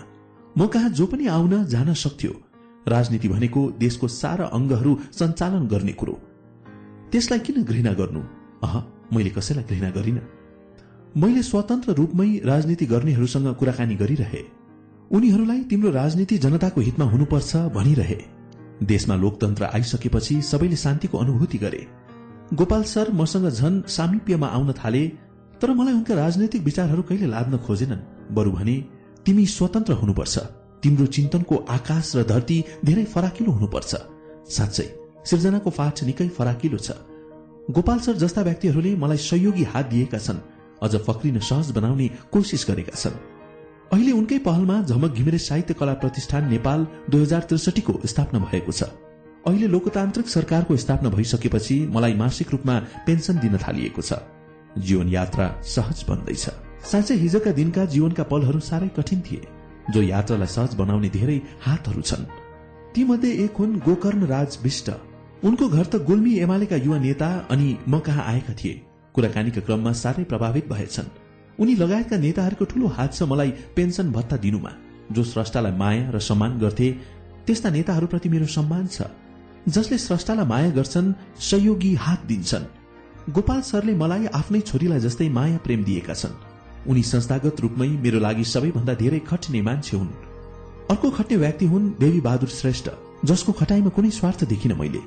म 0.59 0.67
कहाँ 0.67 0.91
जो 0.91 1.07
पनि 1.07 1.27
आउन 1.27 1.65
जान 1.65 1.95
सक्थ्यो। 1.95 2.48
राजनीति 2.89 3.29
भनेको 3.29 3.71
देशको 3.79 4.09
सारा 4.09 4.45
अंगहरू 4.45 4.99
सञ्चालन 5.13 5.67
गर्ने 5.67 5.93
कुरो। 5.93 6.13
त्यसलाई 7.13 7.39
किन 7.39 7.65
घृणा 7.65 7.93
गर्नु? 7.93 8.21
अह 8.65 8.83
मैले 9.13 9.31
कसैलाई 9.31 9.65
घृणा 9.65 9.91
गरिन। 9.91 10.21
मैले 11.17 11.43
स्वतन्त्र 11.43 11.93
रूपमै 11.93 12.41
राजनीति 12.45 12.87
गर्नेहरूसँग 12.87 13.55
कुराकानी 13.55 13.95
गरिरहे। 13.95 14.43
उनीहरूलाई 15.11 15.63
तिम्रो 15.63 15.91
राजनीति 15.91 16.39
जनताको 16.39 16.81
हितमा 16.81 17.05
हुनुपर्छ 17.05 17.57
भनिरहे। 17.57 18.19
देशमा 18.83 19.17
लोकतन्त्र 19.17 19.65
आइसकेपछि 19.65 20.43
सबैले 20.43 20.77
शान्तिको 20.77 21.19
अनुभूति 21.19 21.59
गरे। 21.59 21.87
गोपाल 22.55 22.83
सर 22.83 23.13
मसँग 23.13 23.51
झन 23.51 23.83
सामिप्यमा 23.89 24.47
आउन 24.47 24.73
थाले 24.73 25.09
तर 25.61 25.71
मलाई 25.71 25.95
उनका 25.95 26.15
राजनैतिक 26.15 26.63
विचारहरू 26.63 27.03
कहिले 27.03 27.27
लाद्न 27.27 27.57
खोजेनन्। 27.57 28.35
बरु 28.35 28.51
भने 28.51 28.85
तिमी 29.27 29.47
स्वतन्त्र 29.47 29.93
हुनुपर्छ। 29.93 30.39
तिम्रो 30.83 31.07
चिन्तनको 31.09 31.57
आकाश 31.69 32.13
र 32.17 32.23
धरती 32.25 32.59
धेरै 32.85 33.05
फराकिलो 33.05 33.51
हुनुपर्छ। 33.53 33.93
साँच्चै 34.49 34.87
सिर्जनाको 35.25 35.71
फाट 35.71 36.03
निकै 36.05 36.29
फराकिलो 36.37 36.79
छ। 36.79 36.91
गोपाल 37.71 37.99
सर 37.99 38.17
जस्ता 38.17 38.43
व्यक्तिहरूले 38.43 38.95
मलाई 38.97 39.17
सहयोगी 39.21 39.65
हात 39.73 39.87
दिएका 39.87 40.19
छन् 40.19 40.45
अझ 40.83 40.93
फक्रिन 41.07 41.39
सहज 41.41 41.71
बनाउने 41.77 42.09
कोसिस 42.33 42.65
गरेका 42.69 42.95
छन्। 42.95 43.19
अहिले 43.93 44.13
उनकै 44.13 44.39
पहलमा 44.39 44.77
झमक 44.85 45.13
घिमिरे 45.13 45.39
साहित्य 45.39 45.75
कला 45.75 45.95
प्रतिष्ठान 46.01 46.49
नेपाल 46.49 46.87
दुई 47.11 47.23
हजार 47.23 47.43
त्रिसठीको 47.49 47.93
स्थापना 48.05 48.39
भएको 48.47 48.73
छ। 48.73 48.83
अहिले 49.47 49.67
लोकतान्त्रिक 49.67 50.29
सरकारको 50.29 50.77
स्थापना 50.77 51.09
भइसकेपछि 51.11 51.77
मलाई 51.93 52.15
मासिक 52.15 52.51
रूपमा 52.51 52.79
पेन्सन 53.07 53.39
दिन 53.41 53.57
थालिएको 53.59 54.03
छ। 54.03 54.21
जीवन 54.79 55.09
यात्रा 55.09 55.47
सहज 55.65 56.05
बन्दैछ। 56.09 56.45
साँच्चै 56.85 57.15
हिजोका 57.17 57.53
दिनका 57.53 57.85
जीवनका 57.85 58.25
पलहरू 58.33 58.61
साह्रै 58.61 58.89
कठिन 58.97 59.21
थिए। 59.21 59.41
जो 59.91 60.03
यात्रालाई 60.03 60.47
सहज 60.47 60.75
बनाउने 60.75 61.09
धेरै 61.09 61.41
हातहरू 61.61 62.03
छन्। 62.03 62.25
तीमध्ये 62.95 63.31
एक 63.45 63.57
हुन् 63.59 63.79
गोकर्ण 63.81 64.27
राज 64.27 64.59
विष्ट 64.63 64.91
उनको 65.45 65.69
घर 65.69 65.85
त 65.85 65.97
गुल्मी 66.03 66.35
एमालेका 66.39 66.77
युवा 66.77 66.99
नेता 66.99 67.29
अनि 67.51 67.77
म 67.89 67.99
कहाँ 68.01 68.25
आएका 68.25 68.55
थिए। 68.55 68.83
कुराकानीका 69.15 69.61
क्रममा 69.61 69.93
साह्रै 69.93 70.25
प्रभावित 70.25 70.69
भएछन्। 70.69 71.09
उनी 71.59 71.75
लगायतका 71.75 72.17
नेताहरूको 72.17 72.65
ठूलो 72.65 72.87
हात 72.87 73.15
छ 73.15 73.23
मलाई 73.23 73.51
पेन्सन 73.77 74.11
भत्ता 74.13 74.37
दिनुमा। 74.37 74.73
जो 75.13 75.25
स्रष्टालाई 75.25 75.73
माया 75.73 76.11
र 76.11 76.19
सम्मान 76.19 76.59
गर्थे 76.59 76.89
त्यस्ता 77.47 77.71
नेताहरूप्रति 77.71 78.29
मेरो 78.29 78.47
सम्मान 78.47 78.87
छ। 78.87 79.09
जसले 79.69 79.99
स्रष्टालाई 79.99 80.47
माया 80.47 80.71
गर्छन् 80.71 81.13
सहयोगी 81.41 81.95
हात 81.95 82.27
दिन्छन्। 82.27 82.67
गोपाल 83.31 83.61
सरले 83.61 83.95
मलाई 83.95 84.27
आफ्नै 84.33 84.61
छोरीलाई 84.61 85.01
जस्तै 85.01 85.29
माया 85.29 85.57
प्रेम 85.65 85.85
दिएका 85.85 86.15
छन्। 86.15 86.35
उनी 86.89 87.03
संस्थागत 87.03 87.61
रूपमै 87.61 87.89
मेरो 87.89 88.19
लागि 88.19 88.45
सबैभन्दा 88.45 88.95
धेरै 88.95 89.19
खट्ने 89.19 89.63
मान्छे 89.63 89.97
हुन्। 89.97 90.09
अर्को 90.91 91.11
खट्ने 91.11 91.37
व्यक्ति 91.37 91.67
हुन् 91.67 91.91
देवी 92.01 92.21
बहादुर 92.21 92.49
श्रेष्ठ 92.49 92.89
जसको 93.25 93.53
खटाईमा 93.53 93.91
कुनै 93.91 94.11
स्वार्थ 94.11 94.45
देखिन 94.45 94.73
मैले। 94.73 95.01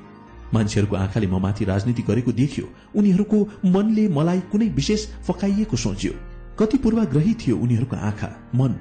मान्छेहरूको 0.54 0.96
आँखाले 0.96 1.26
म 1.26 1.40
माथि 1.40 1.64
राजनीति 1.64 2.02
गरेको 2.02 2.32
देखियो। 2.32 2.66
उनीहरूको 2.96 3.38
मनले 3.66 4.08
मलाई 4.08 4.40
कुनै 4.52 4.68
विशेष 4.68 5.06
फकाइएको 5.26 5.76
सोच्यो। 5.76 6.12
कति 6.58 6.78
पूर्वाग्रही 6.78 7.34
थियो 7.34 7.56
उनीहरूको 7.56 7.96
आँखा 7.96 8.28
मन। 8.54 8.74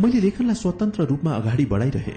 मैले 0.00 0.20
लेखनलाई 0.20 0.54
स्वतन्त्र 0.54 1.02
रूपमा 1.02 1.32
अगाडि 1.32 1.64
बढाइरहे। 1.66 2.14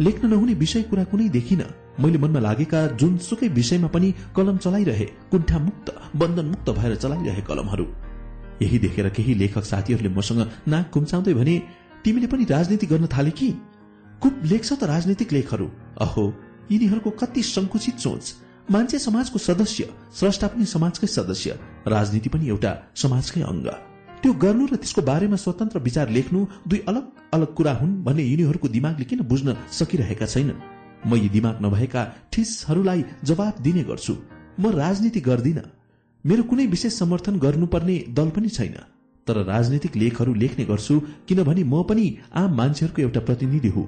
लेख्न 0.00 0.28
नहुने 0.28 0.54
विषय 0.54 0.82
कुरा 0.82 1.04
कुनै 1.04 1.28
देखिन। 1.28 1.64
मैले 2.00 2.18
मनमा 2.18 2.40
लागेका 2.40 2.86
जुन 2.96 3.18
सुकै 3.18 3.48
विषयमा 3.48 3.88
पनि 3.88 4.14
कलम 4.36 4.56
चलाइरहे 4.56 5.04
कुण्ठा 5.30 5.58
मुक्त 5.58 5.94
बन्धन 6.16 6.46
मुक्त 6.46 6.70
भएर 6.70 6.94
चलाइरहे 6.96 7.42
कलमहरू। 7.42 7.86
यही 8.62 8.78
देखेर 8.78 9.08
केही 9.08 9.34
लेखक 9.34 9.64
साथीहरूले 9.64 10.08
मसँग 10.08 10.40
नाक 10.68 10.90
कुम्चाउँदै 10.90 11.34
भने 11.34 11.56
तिमीले 12.04 12.26
पनि 12.26 12.44
राजनीति 12.44 12.86
गर्न 12.86 13.06
थाले 13.06 13.30
कि? 13.30 13.50
कुप 14.22 14.34
लेख्छ 14.44 14.72
त 14.72 14.84
राजनीतिक 14.84 15.32
लेखहरू? 15.32 15.66
अहो 16.00 16.24
यिनीहरूको 16.70 17.10
कति 17.10 17.42
संकुचित 17.42 17.98
सोच। 17.98 18.34
मान्छे 18.70 18.98
समाजको 18.98 19.38
सदस्य 19.38 19.88
स्रष्टा 20.14 20.46
पनि 20.46 20.64
समाजकै 20.64 21.06
सदस्य 21.06 21.58
राजनीति 21.88 22.28
पनि 22.28 22.48
एउटा 22.48 22.72
समाजकै 22.96 23.42
अंग 23.42 23.66
त्यो 24.22 24.32
गर्नु 24.32 24.66
र 24.66 24.76
त्यसको 24.76 25.02
बारेमा 25.02 25.36
स्वतन्त्र 25.36 25.78
विचार 25.78 26.08
लेख्नु 26.08 26.46
दुई 26.68 26.78
अलग 26.88 27.04
अलग 27.34 27.54
कुरा 27.54 27.72
हुन् 27.72 27.92
भन्ने 28.04 28.22
यिनीहरूको 28.22 28.68
दिमागले 28.68 29.04
किन 29.04 29.20
बुझ्न 29.28 29.56
सकिरहेका 29.70 30.26
छैनन्? 30.26 30.60
म 31.06 31.16
यी 31.16 31.28
दिमाग 31.28 31.60
नभएका 31.60 32.02
ठिसहरूलाई 32.32 33.04
जवाब 33.24 33.54
दिने 33.60 33.82
गर्छु। 33.84 34.14
म 34.60 34.72
राजनीति 34.72 35.20
गर्दिन। 35.20 35.60
मेरो 36.24 36.42
कुनै 36.42 36.66
विशेष 36.66 36.92
समर्थन 36.98 37.38
गर्नुपर्ने 37.38 37.96
दल 38.08 38.28
पनि 38.30 38.48
छैन। 38.48 38.76
तर 39.26 39.36
राजनीतिक 39.44 39.96
लेखहरू 39.96 40.34
लेख्ने 40.34 40.64
गर्छु 40.64 40.94
किनभने 41.28 41.62
म 41.64 41.82
पनि 41.82 42.06
आम 42.34 42.54
मान्छेहरूको 42.56 43.02
एउटा 43.02 43.20
प्रतिनिधि 43.20 43.68
हुँ। 43.68 43.86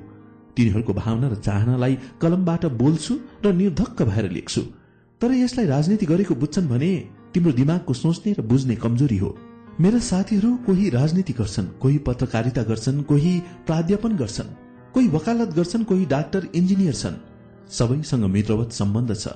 तिनीहरूको 0.57 0.93
भावना 0.93 1.29
र 1.29 1.35
चाहनालाई 1.37 1.95
कलमबाट 2.21 2.65
बोल्छु 2.77 3.15
र 3.45 3.53
निर्धक्क 3.53 4.03
भएर 4.03 4.31
लेख्छु। 4.31 4.63
तर 5.21 5.33
यसलाई 5.33 5.67
राजनीति 5.67 6.07
गरेको 6.07 6.35
बुझ्छन् 6.35 6.69
भने 6.69 6.91
तिम्रो 7.35 7.53
दिमागको 7.53 7.93
सोच्ने 7.93 8.33
र 8.33 8.43
बुझ्ने 8.43 8.77
कमजोरी 8.77 9.19
हो। 9.19 9.31
मेरा 9.81 9.99
साथीहरू 9.99 10.51
कोही 10.67 10.89
राजनीति 10.91 11.33
गर्छन् 11.33 11.69
कोही 11.81 11.99
पत्रकारिता 11.99 12.63
गर्छन् 12.63 13.03
कोही 13.03 13.33
प्राध्यापन 13.67 14.17
गर्छन् 14.17 14.51
कोही 14.95 15.09
वकालत 15.09 15.55
गर्छन् 15.57 15.85
कोही 15.85 16.05
डाक्टर 16.07 16.49
इन्जिनियर 16.55 16.95
छन्। 16.95 17.17
सबैसँग 17.69 18.25
मित्रवत 18.25 18.73
सम्बन्ध 18.73 19.17
छ। 19.17 19.29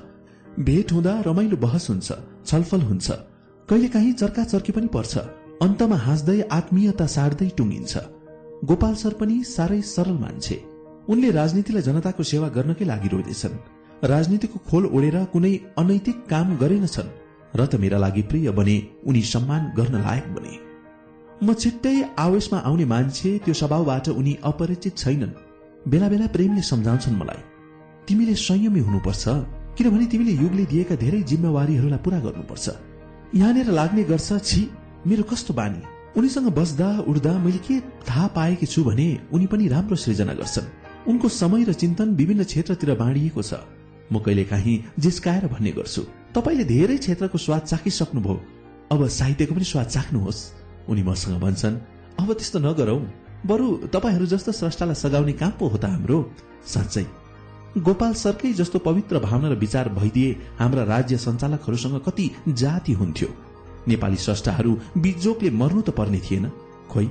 भेट 0.60 0.92
हुँदा 0.92 1.12
रमाइलो 1.26 1.56
बहस 1.56 1.88
हुन्छ। 1.90 2.12
छलफल 2.46 2.80
हुन्छ। 2.80 3.10
कहिले 3.68 3.88
काहीँ 3.88 4.12
चर्का 4.12 4.44
चर्की 4.44 4.72
पनि 4.72 4.86
पर्छ। 4.86 5.18
अन्तमा 5.62 5.96
हाँस्दै 5.96 6.40
आत्मीयता 6.50 7.06
सार्दै 7.06 7.48
टुङ्गिन्छ। 7.56 7.96
गोपाल 8.64 8.94
सर 8.94 9.12
पनि 9.12 9.44
साह्रै 9.44 9.80
सरल 9.80 10.12
मान्छे। 10.12 10.56
उनले 11.08 11.30
राजनीतिलाई 11.30 11.82
जनताको 11.82 12.22
सेवा 12.22 12.48
गर्नकै 12.48 12.84
लागि 12.84 13.08
रोजेछन् 13.08 13.56
राजनीतिको 14.04 14.58
खोल 14.70 14.86
ओढेर 14.86 15.24
कुनै 15.24 15.60
अनैतिक 15.78 16.16
काम 16.30 16.56
गरेनछन्। 16.56 17.14
र 17.56 17.66
त 17.66 17.74
मेरा 17.74 17.98
लागि 17.98 18.22
प्रिय 18.22 18.50
बने 18.50 18.76
उनी 19.06 19.22
सम्मान 19.22 19.72
गर्न 19.76 19.94
लायक 19.94 20.26
बने। 20.34 20.54
म 21.42 21.54
छिट्टै 21.54 21.94
आवेशमा 22.18 22.58
आउने 22.58 22.84
मान्छे 22.84 23.38
त्यो 23.44 23.54
स्वभावबाट 23.54 24.08
उनी 24.08 24.38
अपरिचित 24.44 24.96
छैनन्। 24.96 25.38
बेला 25.88 26.08
बेला 26.08 26.26
प्रेमले 26.26 26.62
सम्झाउँछन् 26.62 27.16
मलाई। 27.16 27.42
तिमीले 28.08 28.34
संयमी 28.34 28.80
हुनुपर्छ। 28.80 29.28
किनभने 29.80 30.06
तिमीले 30.12 30.32
युगले 30.36 30.64
दिएका 30.68 30.94
धेरै 31.00 31.20
जिम्मेवारीहरूलाई 31.24 32.00
पूरा 32.04 32.18
गर्नुपर्छ। 32.20 32.66
यहाँनिर 33.32 33.68
लाग्ने 33.72 34.02
गर्छ 34.04 34.28
छि 34.44 34.60
मेरो 35.08 35.22
कस्तो 35.24 35.54
बानी? 35.56 35.80
उनीसँग 36.20 36.48
बस्दा 36.52 36.88
उड्दा 37.08 37.32
मैले 37.40 37.60
के 37.64 37.80
थाहा 38.04 38.26
पाएकी 38.36 38.66
छु 38.66 38.84
भने 38.84 39.08
उनी 39.32 39.46
पनि 39.48 39.68
राम्रो 39.72 39.96
सृजना 39.96 40.34
गर्छन्। 40.36 40.68
उनको 41.08 41.28
समय 41.32 41.64
र 41.64 41.72
चिन्तन 41.72 42.12
विभिन्न 42.12 42.44
क्षेत्रतिर 42.44 42.92
बाँडिएको 43.00 43.42
छ। 43.42 43.64
म 44.12 44.20
कहिले 44.20 44.44
काहीँ 44.44 44.76
जिस्काएर 45.00 45.46
भन्ने 45.48 45.72
गर्छु। 45.72 46.02
तपाईँले 46.36 46.64
धेरै 46.64 46.96
क्षेत्रको 47.00 47.38
स्वाद 47.40 47.62
चाखिसक्नुभयो। 47.72 48.36
अब 48.92 49.00
साहित्यको 49.08 49.54
पनि 49.54 49.64
स्वाद 49.64 49.86
चाख्नुहोस्। 49.96 50.40
उनी 50.92 51.02
मसँग 51.08 51.40
भन्छन् 51.40 51.80
अब 52.20 52.28
त्यस्तो 52.36 52.58
नगरौ। 52.68 52.98
बरु 53.48 53.66
तपाईँहरू 53.88 54.26
जस्तो 54.28 54.52
स्रष्टालाई 54.52 55.00
सघाउने 55.00 55.32
काम 55.40 55.52
पो 55.56 55.72
हो 55.72 55.76
त 55.80 55.84
हाम्रो। 55.88 56.18
साँच्चै 56.68 57.06
गोपाल 57.78 58.12
सरकै 58.12 58.52
जस्तो 58.52 58.78
पवित्र 58.78 59.18
भावना 59.18 59.48
र 59.48 59.54
विचार 59.54 59.88
भइदिए 59.88 60.36
हाम्रा 60.58 60.82
राज्य 60.84 61.16
सञ्चालकहरूसँग 61.16 62.00
कति 62.00 62.30
जाति 62.48 62.92
हुन्थ्यो। 62.92 63.28
नेपाली 63.88 64.16
स्रष्टाहरू 64.16 64.76
बिजोकले 64.98 65.50
मर्नु 65.50 65.80
त 65.80 65.90
पर्ने 65.90 66.20
थिएन 66.20 66.50
खोइ? 66.90 67.08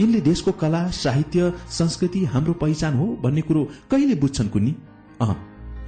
यिनले 0.00 0.20
देशको 0.20 0.52
कला 0.52 0.88
साहित्य 0.90 1.52
संस्कृति 1.70 2.24
हाम्रो 2.24 2.52
पहिचान 2.52 2.94
हो 2.94 3.06
भन्ने 3.22 3.40
कुरो 3.40 3.68
कहिले 3.90 4.14
बुझ्छन् 4.14 4.48
कुन्नी? 4.48 4.74
अह 5.20 5.34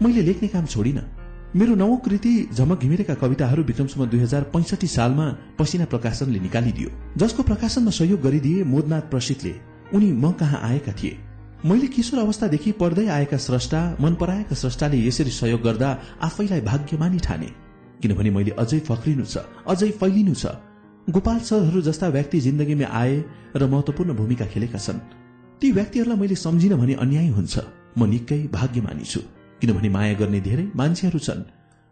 मैले 0.02 0.22
लेख्ने 0.22 0.48
काम 0.48 0.66
छोडिन। 0.66 1.02
मेरो 1.56 1.74
नवौं 1.74 1.96
कृति 1.96 2.48
झमक 2.52 2.80
घिमिरेका 2.80 3.14
कविताहरू 3.14 3.62
विक्रमसम्म 3.62 4.06
दुई 4.06 4.20
हजार 4.20 4.42
पैंसठी 4.54 4.86
सालमा 4.86 5.26
पसिना 5.58 5.84
प्रकाशनले 5.84 6.40
निकालिदियो। 6.40 6.90
जसको 7.16 7.42
प्रकाशनमा 7.42 7.90
सहयोग 7.90 8.20
गरिदिए 8.20 8.64
मोदनाथ 8.64 9.10
प्रसिद्धले 9.10 9.54
उनी 9.94 10.12
म 10.12 10.32
कहाँ 10.32 10.60
आएका 10.62 10.92
थिए? 10.92 11.18
मैले 11.64 11.86
किशोर 11.88 12.20
अवस्थादेखि 12.20 12.72
पढ्दै 12.76 13.06
आएका 13.08 13.36
स्रष्टा 13.36 13.78
मन 14.00 14.14
पराएका 14.20 14.54
स्रष्टाले 14.54 14.98
यसरी 15.00 15.30
सहयोग 15.30 15.62
गर्दा 15.62 15.88
आफैलाई 16.22 16.60
भाग्यमानी 16.60 17.18
ठाने। 17.18 17.48
किनभने 18.02 18.30
मैले 18.30 18.50
अझै 18.60 18.78
फक्रिनु 18.84 19.24
छ 19.24 19.48
अझै 19.64 19.90
फैलिनु 19.96 20.34
छ। 20.34 20.52
गोपाल 21.08 21.38
सरहरू 21.40 21.80
जस्ता 21.80 22.08
व्यक्ति 22.08 22.40
जिन्दगीमा 22.40 22.88
आए 22.92 23.16
र 23.56 23.66
महत्वपूर्ण 23.66 24.12
भूमिका 24.12 24.46
खेलेका 24.52 24.78
छन्। 24.78 25.00
ती 25.60 25.72
व्यक्तिहरूलाई 25.72 26.18
मैले 26.20 26.36
सम्झिन 26.36 26.76
भने 26.76 26.94
अन्याय 27.00 27.28
हुन्छ। 27.32 27.54
म 27.96 28.00
निकै 28.12 28.40
भाग्यमानी 28.52 29.04
छु। 29.08 29.20
किनभने 29.60 29.88
माया 29.88 30.14
गर्ने 30.20 30.40
धेरै 30.44 30.66
मान्छेहरू 30.76 31.18
छन्। 31.18 31.48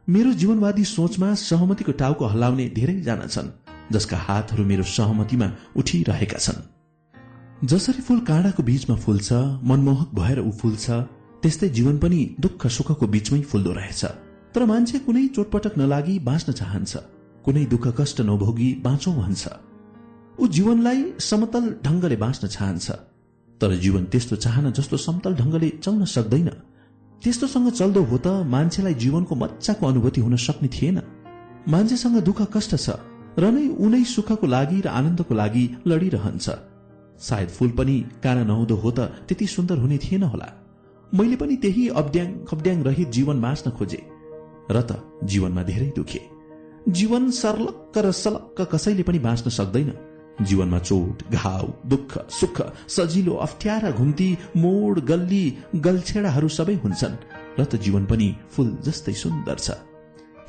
मेरो 0.08 0.30
जीवनवादी 0.36 0.84
सोचमा 0.84 1.32
सहमतिको 1.48 1.92
टाउको 1.96 2.24
हल्लाउने 2.28 2.68
धेरै 2.76 3.00
जना 3.08 3.26
छन् 3.26 3.48
जसका 3.88 4.16
हातहरू 4.26 4.62
मेरो 4.68 4.84
सहमतिमा 4.84 5.48
उठिरहेका 5.80 6.38
छन्। 6.38 6.60
जसरी 7.62 8.02
फूल 8.02 8.20
काँडाको 8.26 8.62
बीचमा 8.62 8.94
फुल्छ 8.96 9.32
मनमोहक 9.62 10.08
भएर 10.14 10.38
ऊ 10.40 10.50
फुल्छ 10.50 10.90
त्यस्तै 11.42 11.68
जीवन 11.68 11.98
पनि 11.98 12.18
दुःख 12.40 12.66
सुखको 12.66 13.06
बीचमै 13.06 13.40
फुल्दो 13.50 13.72
रहेछ। 13.72 14.02
तर 14.54 14.64
मान्छे 14.66 14.98
कुनै 15.06 15.26
चोटपटक 15.36 15.78
नलागी 15.78 16.18
बाँच्न 16.26 16.52
चाहन्छ 16.52 16.92
कुनै 17.44 17.64
दुःख 17.72 17.86
कष्ट 17.98 18.20
नभोगी 18.20 18.70
बाँचौ 18.82 19.12
भन्छ। 19.12 19.42
ऊ 20.38 20.46
जीवनलाई 20.48 21.04
समतल 21.20 21.64
ढंगले 21.84 22.16
बाँच्न 22.24 22.48
चाहन्छ 22.48 22.90
तर 23.60 23.76
जीवन 23.84 24.04
त्यस्तो 24.10 24.36
चाहना 24.42 24.70
जस्तो 24.74 24.96
समतल 25.06 25.34
ढंगले 25.38 25.68
चल्न 25.78 26.04
सक्दैन। 26.14 26.50
त्यस्तोसँग 27.22 27.70
चल्दो 27.70 28.02
हो 28.10 28.18
त 28.18 28.42
मान्छेलाई 28.54 28.94
जीवनको 29.04 29.34
मजाको 29.38 29.86
अनुभूति 29.86 30.20
हुन 30.20 30.36
सक्ने 30.46 30.68
थिएन। 30.74 30.98
मान्छेसँग 31.68 32.18
दुःख 32.26 32.42
कष्ट 32.56 32.74
छ 32.74 32.98
र 33.38 33.54
नै 33.54 33.64
उनै 33.78 34.02
सुखको 34.16 34.46
लागि 34.50 34.78
र 34.82 34.88
आनन्दको 34.98 35.34
लागि 35.34 35.64
लडिरहन्छ। 35.86 36.71
सायद 37.22 37.48
फूल 37.48 37.70
पनि 37.78 37.96
काना 38.22 38.42
नहुँदो 38.44 38.76
हो 38.76 38.90
त 38.90 39.00
त्यति 39.28 39.46
सुन्दर 39.46 39.78
हुने 39.78 39.98
थिएन 39.98 40.22
होला। 40.22 40.48
मैले 41.12 41.36
पनि 41.36 41.56
त्यही 41.56 41.88
अब्ड्याङ 42.00 42.28
खब्ड्याङ 42.48 42.82
रहित 42.82 43.08
जीवन 43.08 43.40
बाँच्न 43.40 43.70
खोजे 43.70 44.00
र 44.70 44.80
त 44.82 44.90
जीवनमा 45.24 45.62
धेरै 45.62 45.90
दुखे। 45.96 46.20
जीवन 46.88 47.30
सर्लक्क 47.30 47.98
र 47.98 48.10
सलक्क 48.12 48.58
कसैले 48.72 49.02
पनि 49.02 49.18
बाँच्न 49.18 49.50
सक्दैन। 49.50 49.92
जीवनमा 50.42 50.78
चोट 50.78 51.22
घाउ 51.30 51.66
दुःख 51.86 52.12
सुख 52.30 52.56
सजिलो 52.88 53.34
अप्ठ्यारा 53.46 53.90
घुम्ती 53.90 54.28
मोड 54.56 55.00
गल्ली 55.04 55.44
गल्छेडाहरू 55.76 56.48
सबै 56.48 56.74
हुन्छन् 56.82 57.16
र 57.58 57.64
त 57.64 57.76
जीवन 57.84 58.04
पनि 58.06 58.28
फूल 58.50 58.68
जस्तै 58.82 59.14
सुन्दर 59.22 59.58
छ। 59.58 59.91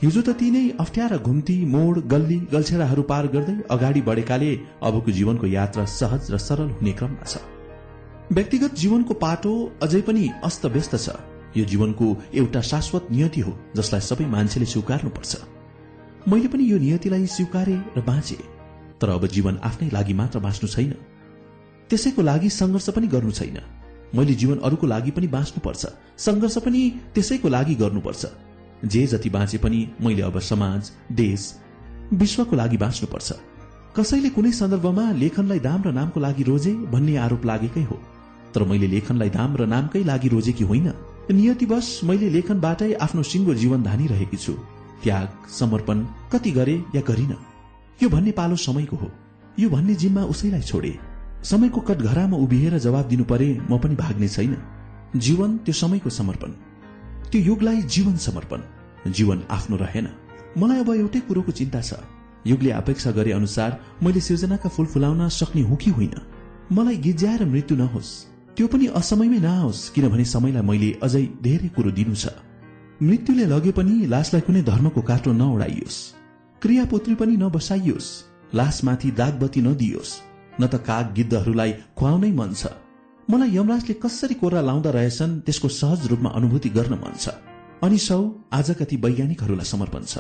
हिजो 0.04 0.22
त 0.22 0.30
ती 0.40 0.48
नै 0.52 0.62
अप्ठ्यारा 0.84 1.18
घुम्ती 1.28 1.54
मोड 1.74 1.98
गल्ली 2.14 2.38
गल्छेडाहरू 2.54 3.04
पार 3.12 3.28
गर्दै 3.36 3.54
अगाडि 3.76 4.02
बढेकाले 4.08 4.50
अबको 4.88 5.12
जीवनको 5.18 5.48
यात्रा 5.48 5.86
सहज 5.92 6.24
र 6.34 6.38
सरल 6.46 6.70
हुने 6.80 6.94
क्रममा 7.00 7.28
छ। 7.32 7.40
व्यक्तिगत 8.38 8.76
जीवनको 8.82 9.14
पाटो 9.24 9.54
अझै 9.88 10.02
पनि 10.10 10.24
अस्त 10.44 10.66
व्यस्त 10.76 10.94
छ। 11.06 11.16
यो 11.56 11.64
जीवनको 11.72 12.06
एउटा 12.36 12.62
शाश्वत 12.72 13.08
नियति 13.16 13.42
हो 13.48 13.56
जसलाई 13.80 14.04
सबै 14.10 14.28
मान्छेले 14.36 14.68
स्वीकार्नुपर्छ। 14.74 15.32
मैले 16.28 16.48
पनि 16.52 16.64
यो 16.72 16.78
नियतिलाई 16.84 17.26
स्वीकारे 17.40 17.80
र 17.96 18.00
बाँचे 18.04 18.40
तर 19.00 19.10
अब 19.18 19.24
जीवन 19.32 19.64
आफ्नै 19.64 19.90
लागि 19.96 20.14
मात्र 20.20 20.40
बाँच्नु 20.46 20.68
छैन। 20.76 20.94
त्यसैको 21.90 22.22
लागि 22.30 22.50
संघर्ष 22.60 22.90
पनि 22.92 23.08
गर्नु 23.08 23.32
छैन। 23.40 23.58
मैले 24.20 24.34
जीवन 24.42 24.58
अरूको 24.68 24.86
लागि 24.88 25.12
पनि 25.16 25.28
बाँच्नुपर्छ। 25.36 25.84
संघर्ष 26.28 26.58
पनि 26.66 26.82
त्यसैको 27.16 27.48
लागि 27.56 27.76
गर्नुपर्छ। 27.84 28.24
जे 28.86 29.08
जति 29.08 29.30
बाँचे 29.30 29.58
पनि 29.58 29.90
मैले 30.02 30.22
अब 30.22 30.40
समाज 30.40 30.92
देश 31.12 31.60
विश्वको 32.14 32.56
लागि 32.56 32.78
बाँच्नुपर्छ। 32.78 33.34
कसैले 33.96 34.30
कुनै 34.30 34.52
सन्दर्भमा 34.52 35.12
लेखनलाई 35.12 35.60
दाम 35.60 35.82
र 35.84 35.92
नामको 35.92 36.20
लागि 36.20 36.44
रोजे 36.44 36.74
भन्ने 36.74 37.18
आरोप 37.18 37.46
लागेकै 37.46 37.84
हो। 37.84 38.00
तर 38.56 38.64
मैले 38.64 38.88
लेखनलाई 38.88 39.30
दाम 39.30 39.56
र 39.56 39.66
नामकै 39.66 40.04
लागि 40.04 40.28
रोजेकी 40.28 40.64
होइन? 40.64 40.94
नियतिवश 41.32 42.02
मैले 42.04 42.30
लेखनबाटै 42.30 42.94
आफ्नो 42.94 43.24
सिङ्गो 43.24 43.54
जीवन 43.54 43.84
धानिरहेकी 43.84 44.38
छु। 44.38 44.54
त्याग 45.04 45.48
समर्पण 45.50 46.06
कति 46.32 46.52
गरे 46.52 46.84
या 46.96 47.02
गरिन। 47.02 47.36
यो 48.04 48.10
भन्ने 48.10 48.32
पालो 48.32 48.56
समयको 48.56 48.96
हो। 48.96 49.12
यो 49.60 49.70
भन्ने 49.70 49.96
जिम्मा 49.96 50.24
उसैलाई 50.24 50.62
छोडे। 50.62 51.00
समयको 51.44 51.82
कटघरामा 51.82 52.38
उभिएर 52.38 52.78
जवाब 52.78 53.08
दिनु 53.08 53.24
परे 53.24 53.62
म 53.72 53.78
पनि 53.78 53.96
भाग्ने 53.96 54.28
छैन। 54.28 54.58
जीवन 55.16 55.58
त्यो 55.58 55.74
समयको 55.74 56.10
समर्पण। 56.10 56.73
त्यो 57.34 57.42
युगलाई 57.42 57.82
जीवन 57.82 58.18
समर्पण 58.18 58.62
जीवन 59.12 59.42
आफ्नो 59.50 59.78
रहेन। 59.78 60.08
मलाई 60.58 60.80
अब 60.80 60.90
एउटै 60.90 61.20
कुरोको 61.20 61.52
चिन्ता 61.52 61.82
छ। 61.82 61.94
युगले 62.46 62.72
अपेक्षा 62.72 63.12
गरे 63.12 63.32
अनुसार 63.32 63.80
मैले 64.04 64.22
सिर्जनाका 64.22 64.70
फूल 64.70 64.86
फुलाउन 64.86 65.30
सक्ने 65.30 65.62
हो 65.62 65.76
कि 65.76 65.90
होइन? 65.90 66.14
मलाई 66.72 66.98
गिज्याएर 66.98 67.46
मृत्यु 67.46 67.78
नहोस्। 67.78 68.10
त्यो 68.58 68.68
पनि 68.68 68.86
असमयमै 68.86 69.40
नआओस् 69.40 69.90
किनभने 69.90 70.26
समयलाई 70.26 70.62
मैले 70.62 70.90
अझै 71.04 71.24
धेरै 71.42 71.70
कुरो 71.74 71.92
दिनु 71.92 72.16
छ। 72.16 72.38
मृत्युले 73.02 73.46
लगे 73.46 73.72
पनि 73.72 74.06
लासलाई 74.06 74.42
कुनै 74.42 74.62
धर्मको 74.62 75.02
काटो 75.02 75.34
नउडाइयोस्। 75.34 75.98
क्रियापुत्री 76.62 77.16
पनि 77.16 77.38
नबसाइयोस्। 77.38 78.08
लासमाथि 78.56 79.12
दागबत्ती 79.12 79.62
नदियोस्। 79.62 80.12
न 80.62 80.68
त 80.68 80.76
काग 80.86 81.14
गिद्धहरूलाई 81.18 81.72
खुवाउनै 81.98 82.32
मन 82.32 82.54
छ। 82.54 82.66
मलाई 83.30 83.56
यमराजले 83.56 83.94
कसरी 84.04 84.36
कोरा 84.36 84.62
लाउँदा 84.62 84.90
रहेछन् 84.92 85.40
त्यसको 85.42 85.68
सहज 85.72 86.08
रूपमा 86.08 86.30
अनुभूति 86.30 86.70
गर्न 86.70 86.94
मन 86.94 87.14
छ। 87.18 87.30
अनि 87.82 87.98
सौ 87.98 88.20
आजका 88.52 88.86
ती 88.86 88.96
वैज्ञानिकहरूलाई 88.98 89.66
समर्पण 89.66 90.04
छ। 90.04 90.18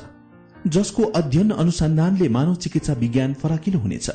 जसको 0.67 1.03
अध्ययन 1.13 1.49
अनुसन्धानले 1.53 2.29
मानव 2.29 2.55
चिकित्सा 2.55 2.93
विज्ञान 2.93 3.33
फराकिलो 3.33 3.79
हुनेछ। 3.79 4.09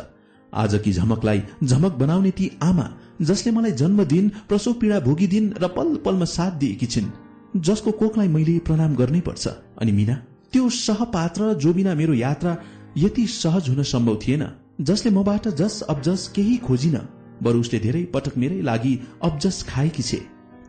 आजकी 0.52 0.92
झमकलाई 0.92 1.42
झमक 1.64 1.92
बनाउने 2.00 2.30
ती 2.30 2.50
आमा 2.62 2.86
जसले 3.22 3.52
मलाई 3.52 3.72
जन्मदिन 3.72 4.28
प्रसव 4.48 4.72
पीड़ा 4.80 5.00
भोगिदिन 5.00 5.52
र 5.60 5.68
पल 5.68 5.88
पलमा 6.04 6.24
साथ 6.26 6.52
दिएकी 6.58 6.86
छिन् 6.86 7.12
जसको 7.60 7.90
कोखलाई 7.92 8.28
मैले 8.28 8.58
प्रणाम 8.64 8.94
गर्नै 8.96 9.20
पर्छ। 9.20 9.44
अनि 9.80 9.92
मिना 9.92 10.14
त्यो 10.52 10.68
सहपात्र 10.70 11.52
जो 11.54 11.72
बिना 11.72 11.94
मेरो 11.94 12.14
यात्रा 12.14 12.56
यति 12.96 13.26
सहज 13.26 13.68
हुन 13.68 13.82
सम्भव 13.84 14.16
थिएन 14.16 14.44
जसले 14.80 15.10
मबाट 15.12 15.48
जस 15.60 15.80
अब्जस 15.92 16.26
केही 16.34 16.56
खोजिन। 16.64 16.96
बरु 17.42 17.60
उसले 17.60 17.78
धेरै 17.78 18.02
पटक 18.14 18.36
मेरै 18.36 18.60
लागि 18.62 18.92
अब्जस 19.22 19.62
खाएकी 19.68 20.02
छे 20.02 20.20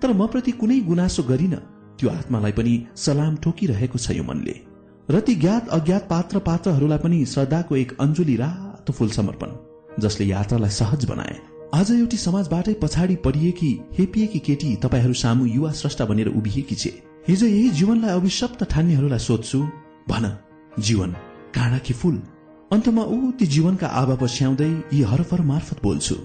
तर 0.01 0.13
म 0.13 0.27
प्रति 0.27 0.51
कुनै 0.59 0.79
गुनासो 0.81 1.23
गरिन। 1.23 1.55
त्यो 1.99 2.09
आत्मालाई 2.09 2.51
पनि 2.51 2.73
सलाम 2.95 3.35
ठोकिरहेको 3.43 3.97
छ 3.97 4.11
यो 4.11 4.23
मनले। 4.23 4.55
र 5.09 5.19
ती 5.19 5.35
ज्ञात 5.35 5.69
अज्ञात 5.69 6.07
पात्र 6.09 6.39
पात्रहरूलाई 6.47 6.97
पनि 6.99 7.25
श्रद्धाको 7.25 7.75
एक 7.75 7.91
अञ्जुली 7.99 8.35
रातो 8.35 8.93
फूल 8.93 9.09
समर्पण 9.11 9.49
जसले 9.99 10.25
यात्रालाई 10.25 10.69
सहज 10.71 11.05
बनाए। 11.05 11.35
आज 11.75 11.91
एउटी 11.91 12.17
समाजबाटै 12.17 12.73
पछाडि 12.81 13.15
परिएकी 13.25 13.71
हेपिएकी 13.97 14.39
केटी 14.47 14.75
तपाईँहरू 14.83 15.13
सामु 15.23 15.45
युवा 15.47 15.71
स्रष्टा 15.73 16.05
बनेर 16.05 16.27
उभिएकी 16.31 16.75
छे। 16.75 16.91
हिजो 17.27 17.45
यही 17.47 17.69
जीवनलाई 17.71 18.15
अभिशप्त 18.15 18.63
ठान्नेहरूलाई 18.71 19.19
सोध्छु 19.19 19.59
भन 20.09 20.25
जीवन 20.79 21.11
काँडा 21.53 21.77
कि 21.77 21.93
फूल? 21.93 22.15
अन्तमा 22.71 23.03
ऊ 23.03 23.31
ती 23.31 23.45
जीवनका 23.47 23.87
आभा 23.99 24.15
पछ्याउँदै 24.15 24.71
यी 24.93 25.01
हरफर 25.03 25.41
मार्फत 25.43 25.83
बोल्छु। 25.83 26.15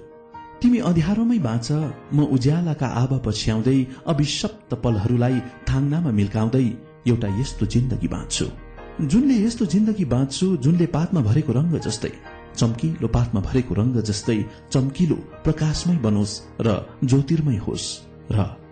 तिमी 0.63 0.79
अध्यारोमै 0.91 1.39
बाँच 1.39 1.69
म 2.17 2.19
उज्यालाका 2.35 2.87
आभा 3.03 3.19
पछ्याउँदै 3.27 3.79
अभिशप्त 4.13 4.71
पलहरूलाई 4.85 5.37
थाङ्नामा 5.69 6.11
मिल्काउँदै 6.19 6.67
एउटा 7.11 7.29
यस्तो 7.41 7.67
जिन्दगी 7.75 8.09
बाँच्छु। 8.09 8.47
जुनले 9.11 9.37
यस्तो 9.45 9.65
जिन्दगी 9.75 10.05
बाँच्छु 10.15 10.47
जुनले 10.65 10.87
पातमा 10.97 11.21
भरेको 11.29 11.53
रंग 11.53 11.75
जस्तै 11.87 12.13
चम्किलो 12.57 13.09
पातमा 13.09 13.41
भरेको 13.49 13.75
रंग 13.75 13.97
जस्तै 14.09 14.39
चम्किलो 14.73 15.17
प्रकाशमै 15.45 15.97
बनोस् 16.07 16.41
र 16.67 16.69
ज्योतिर्मय 17.05 17.59
होस् 17.67 17.89
र 18.31 18.55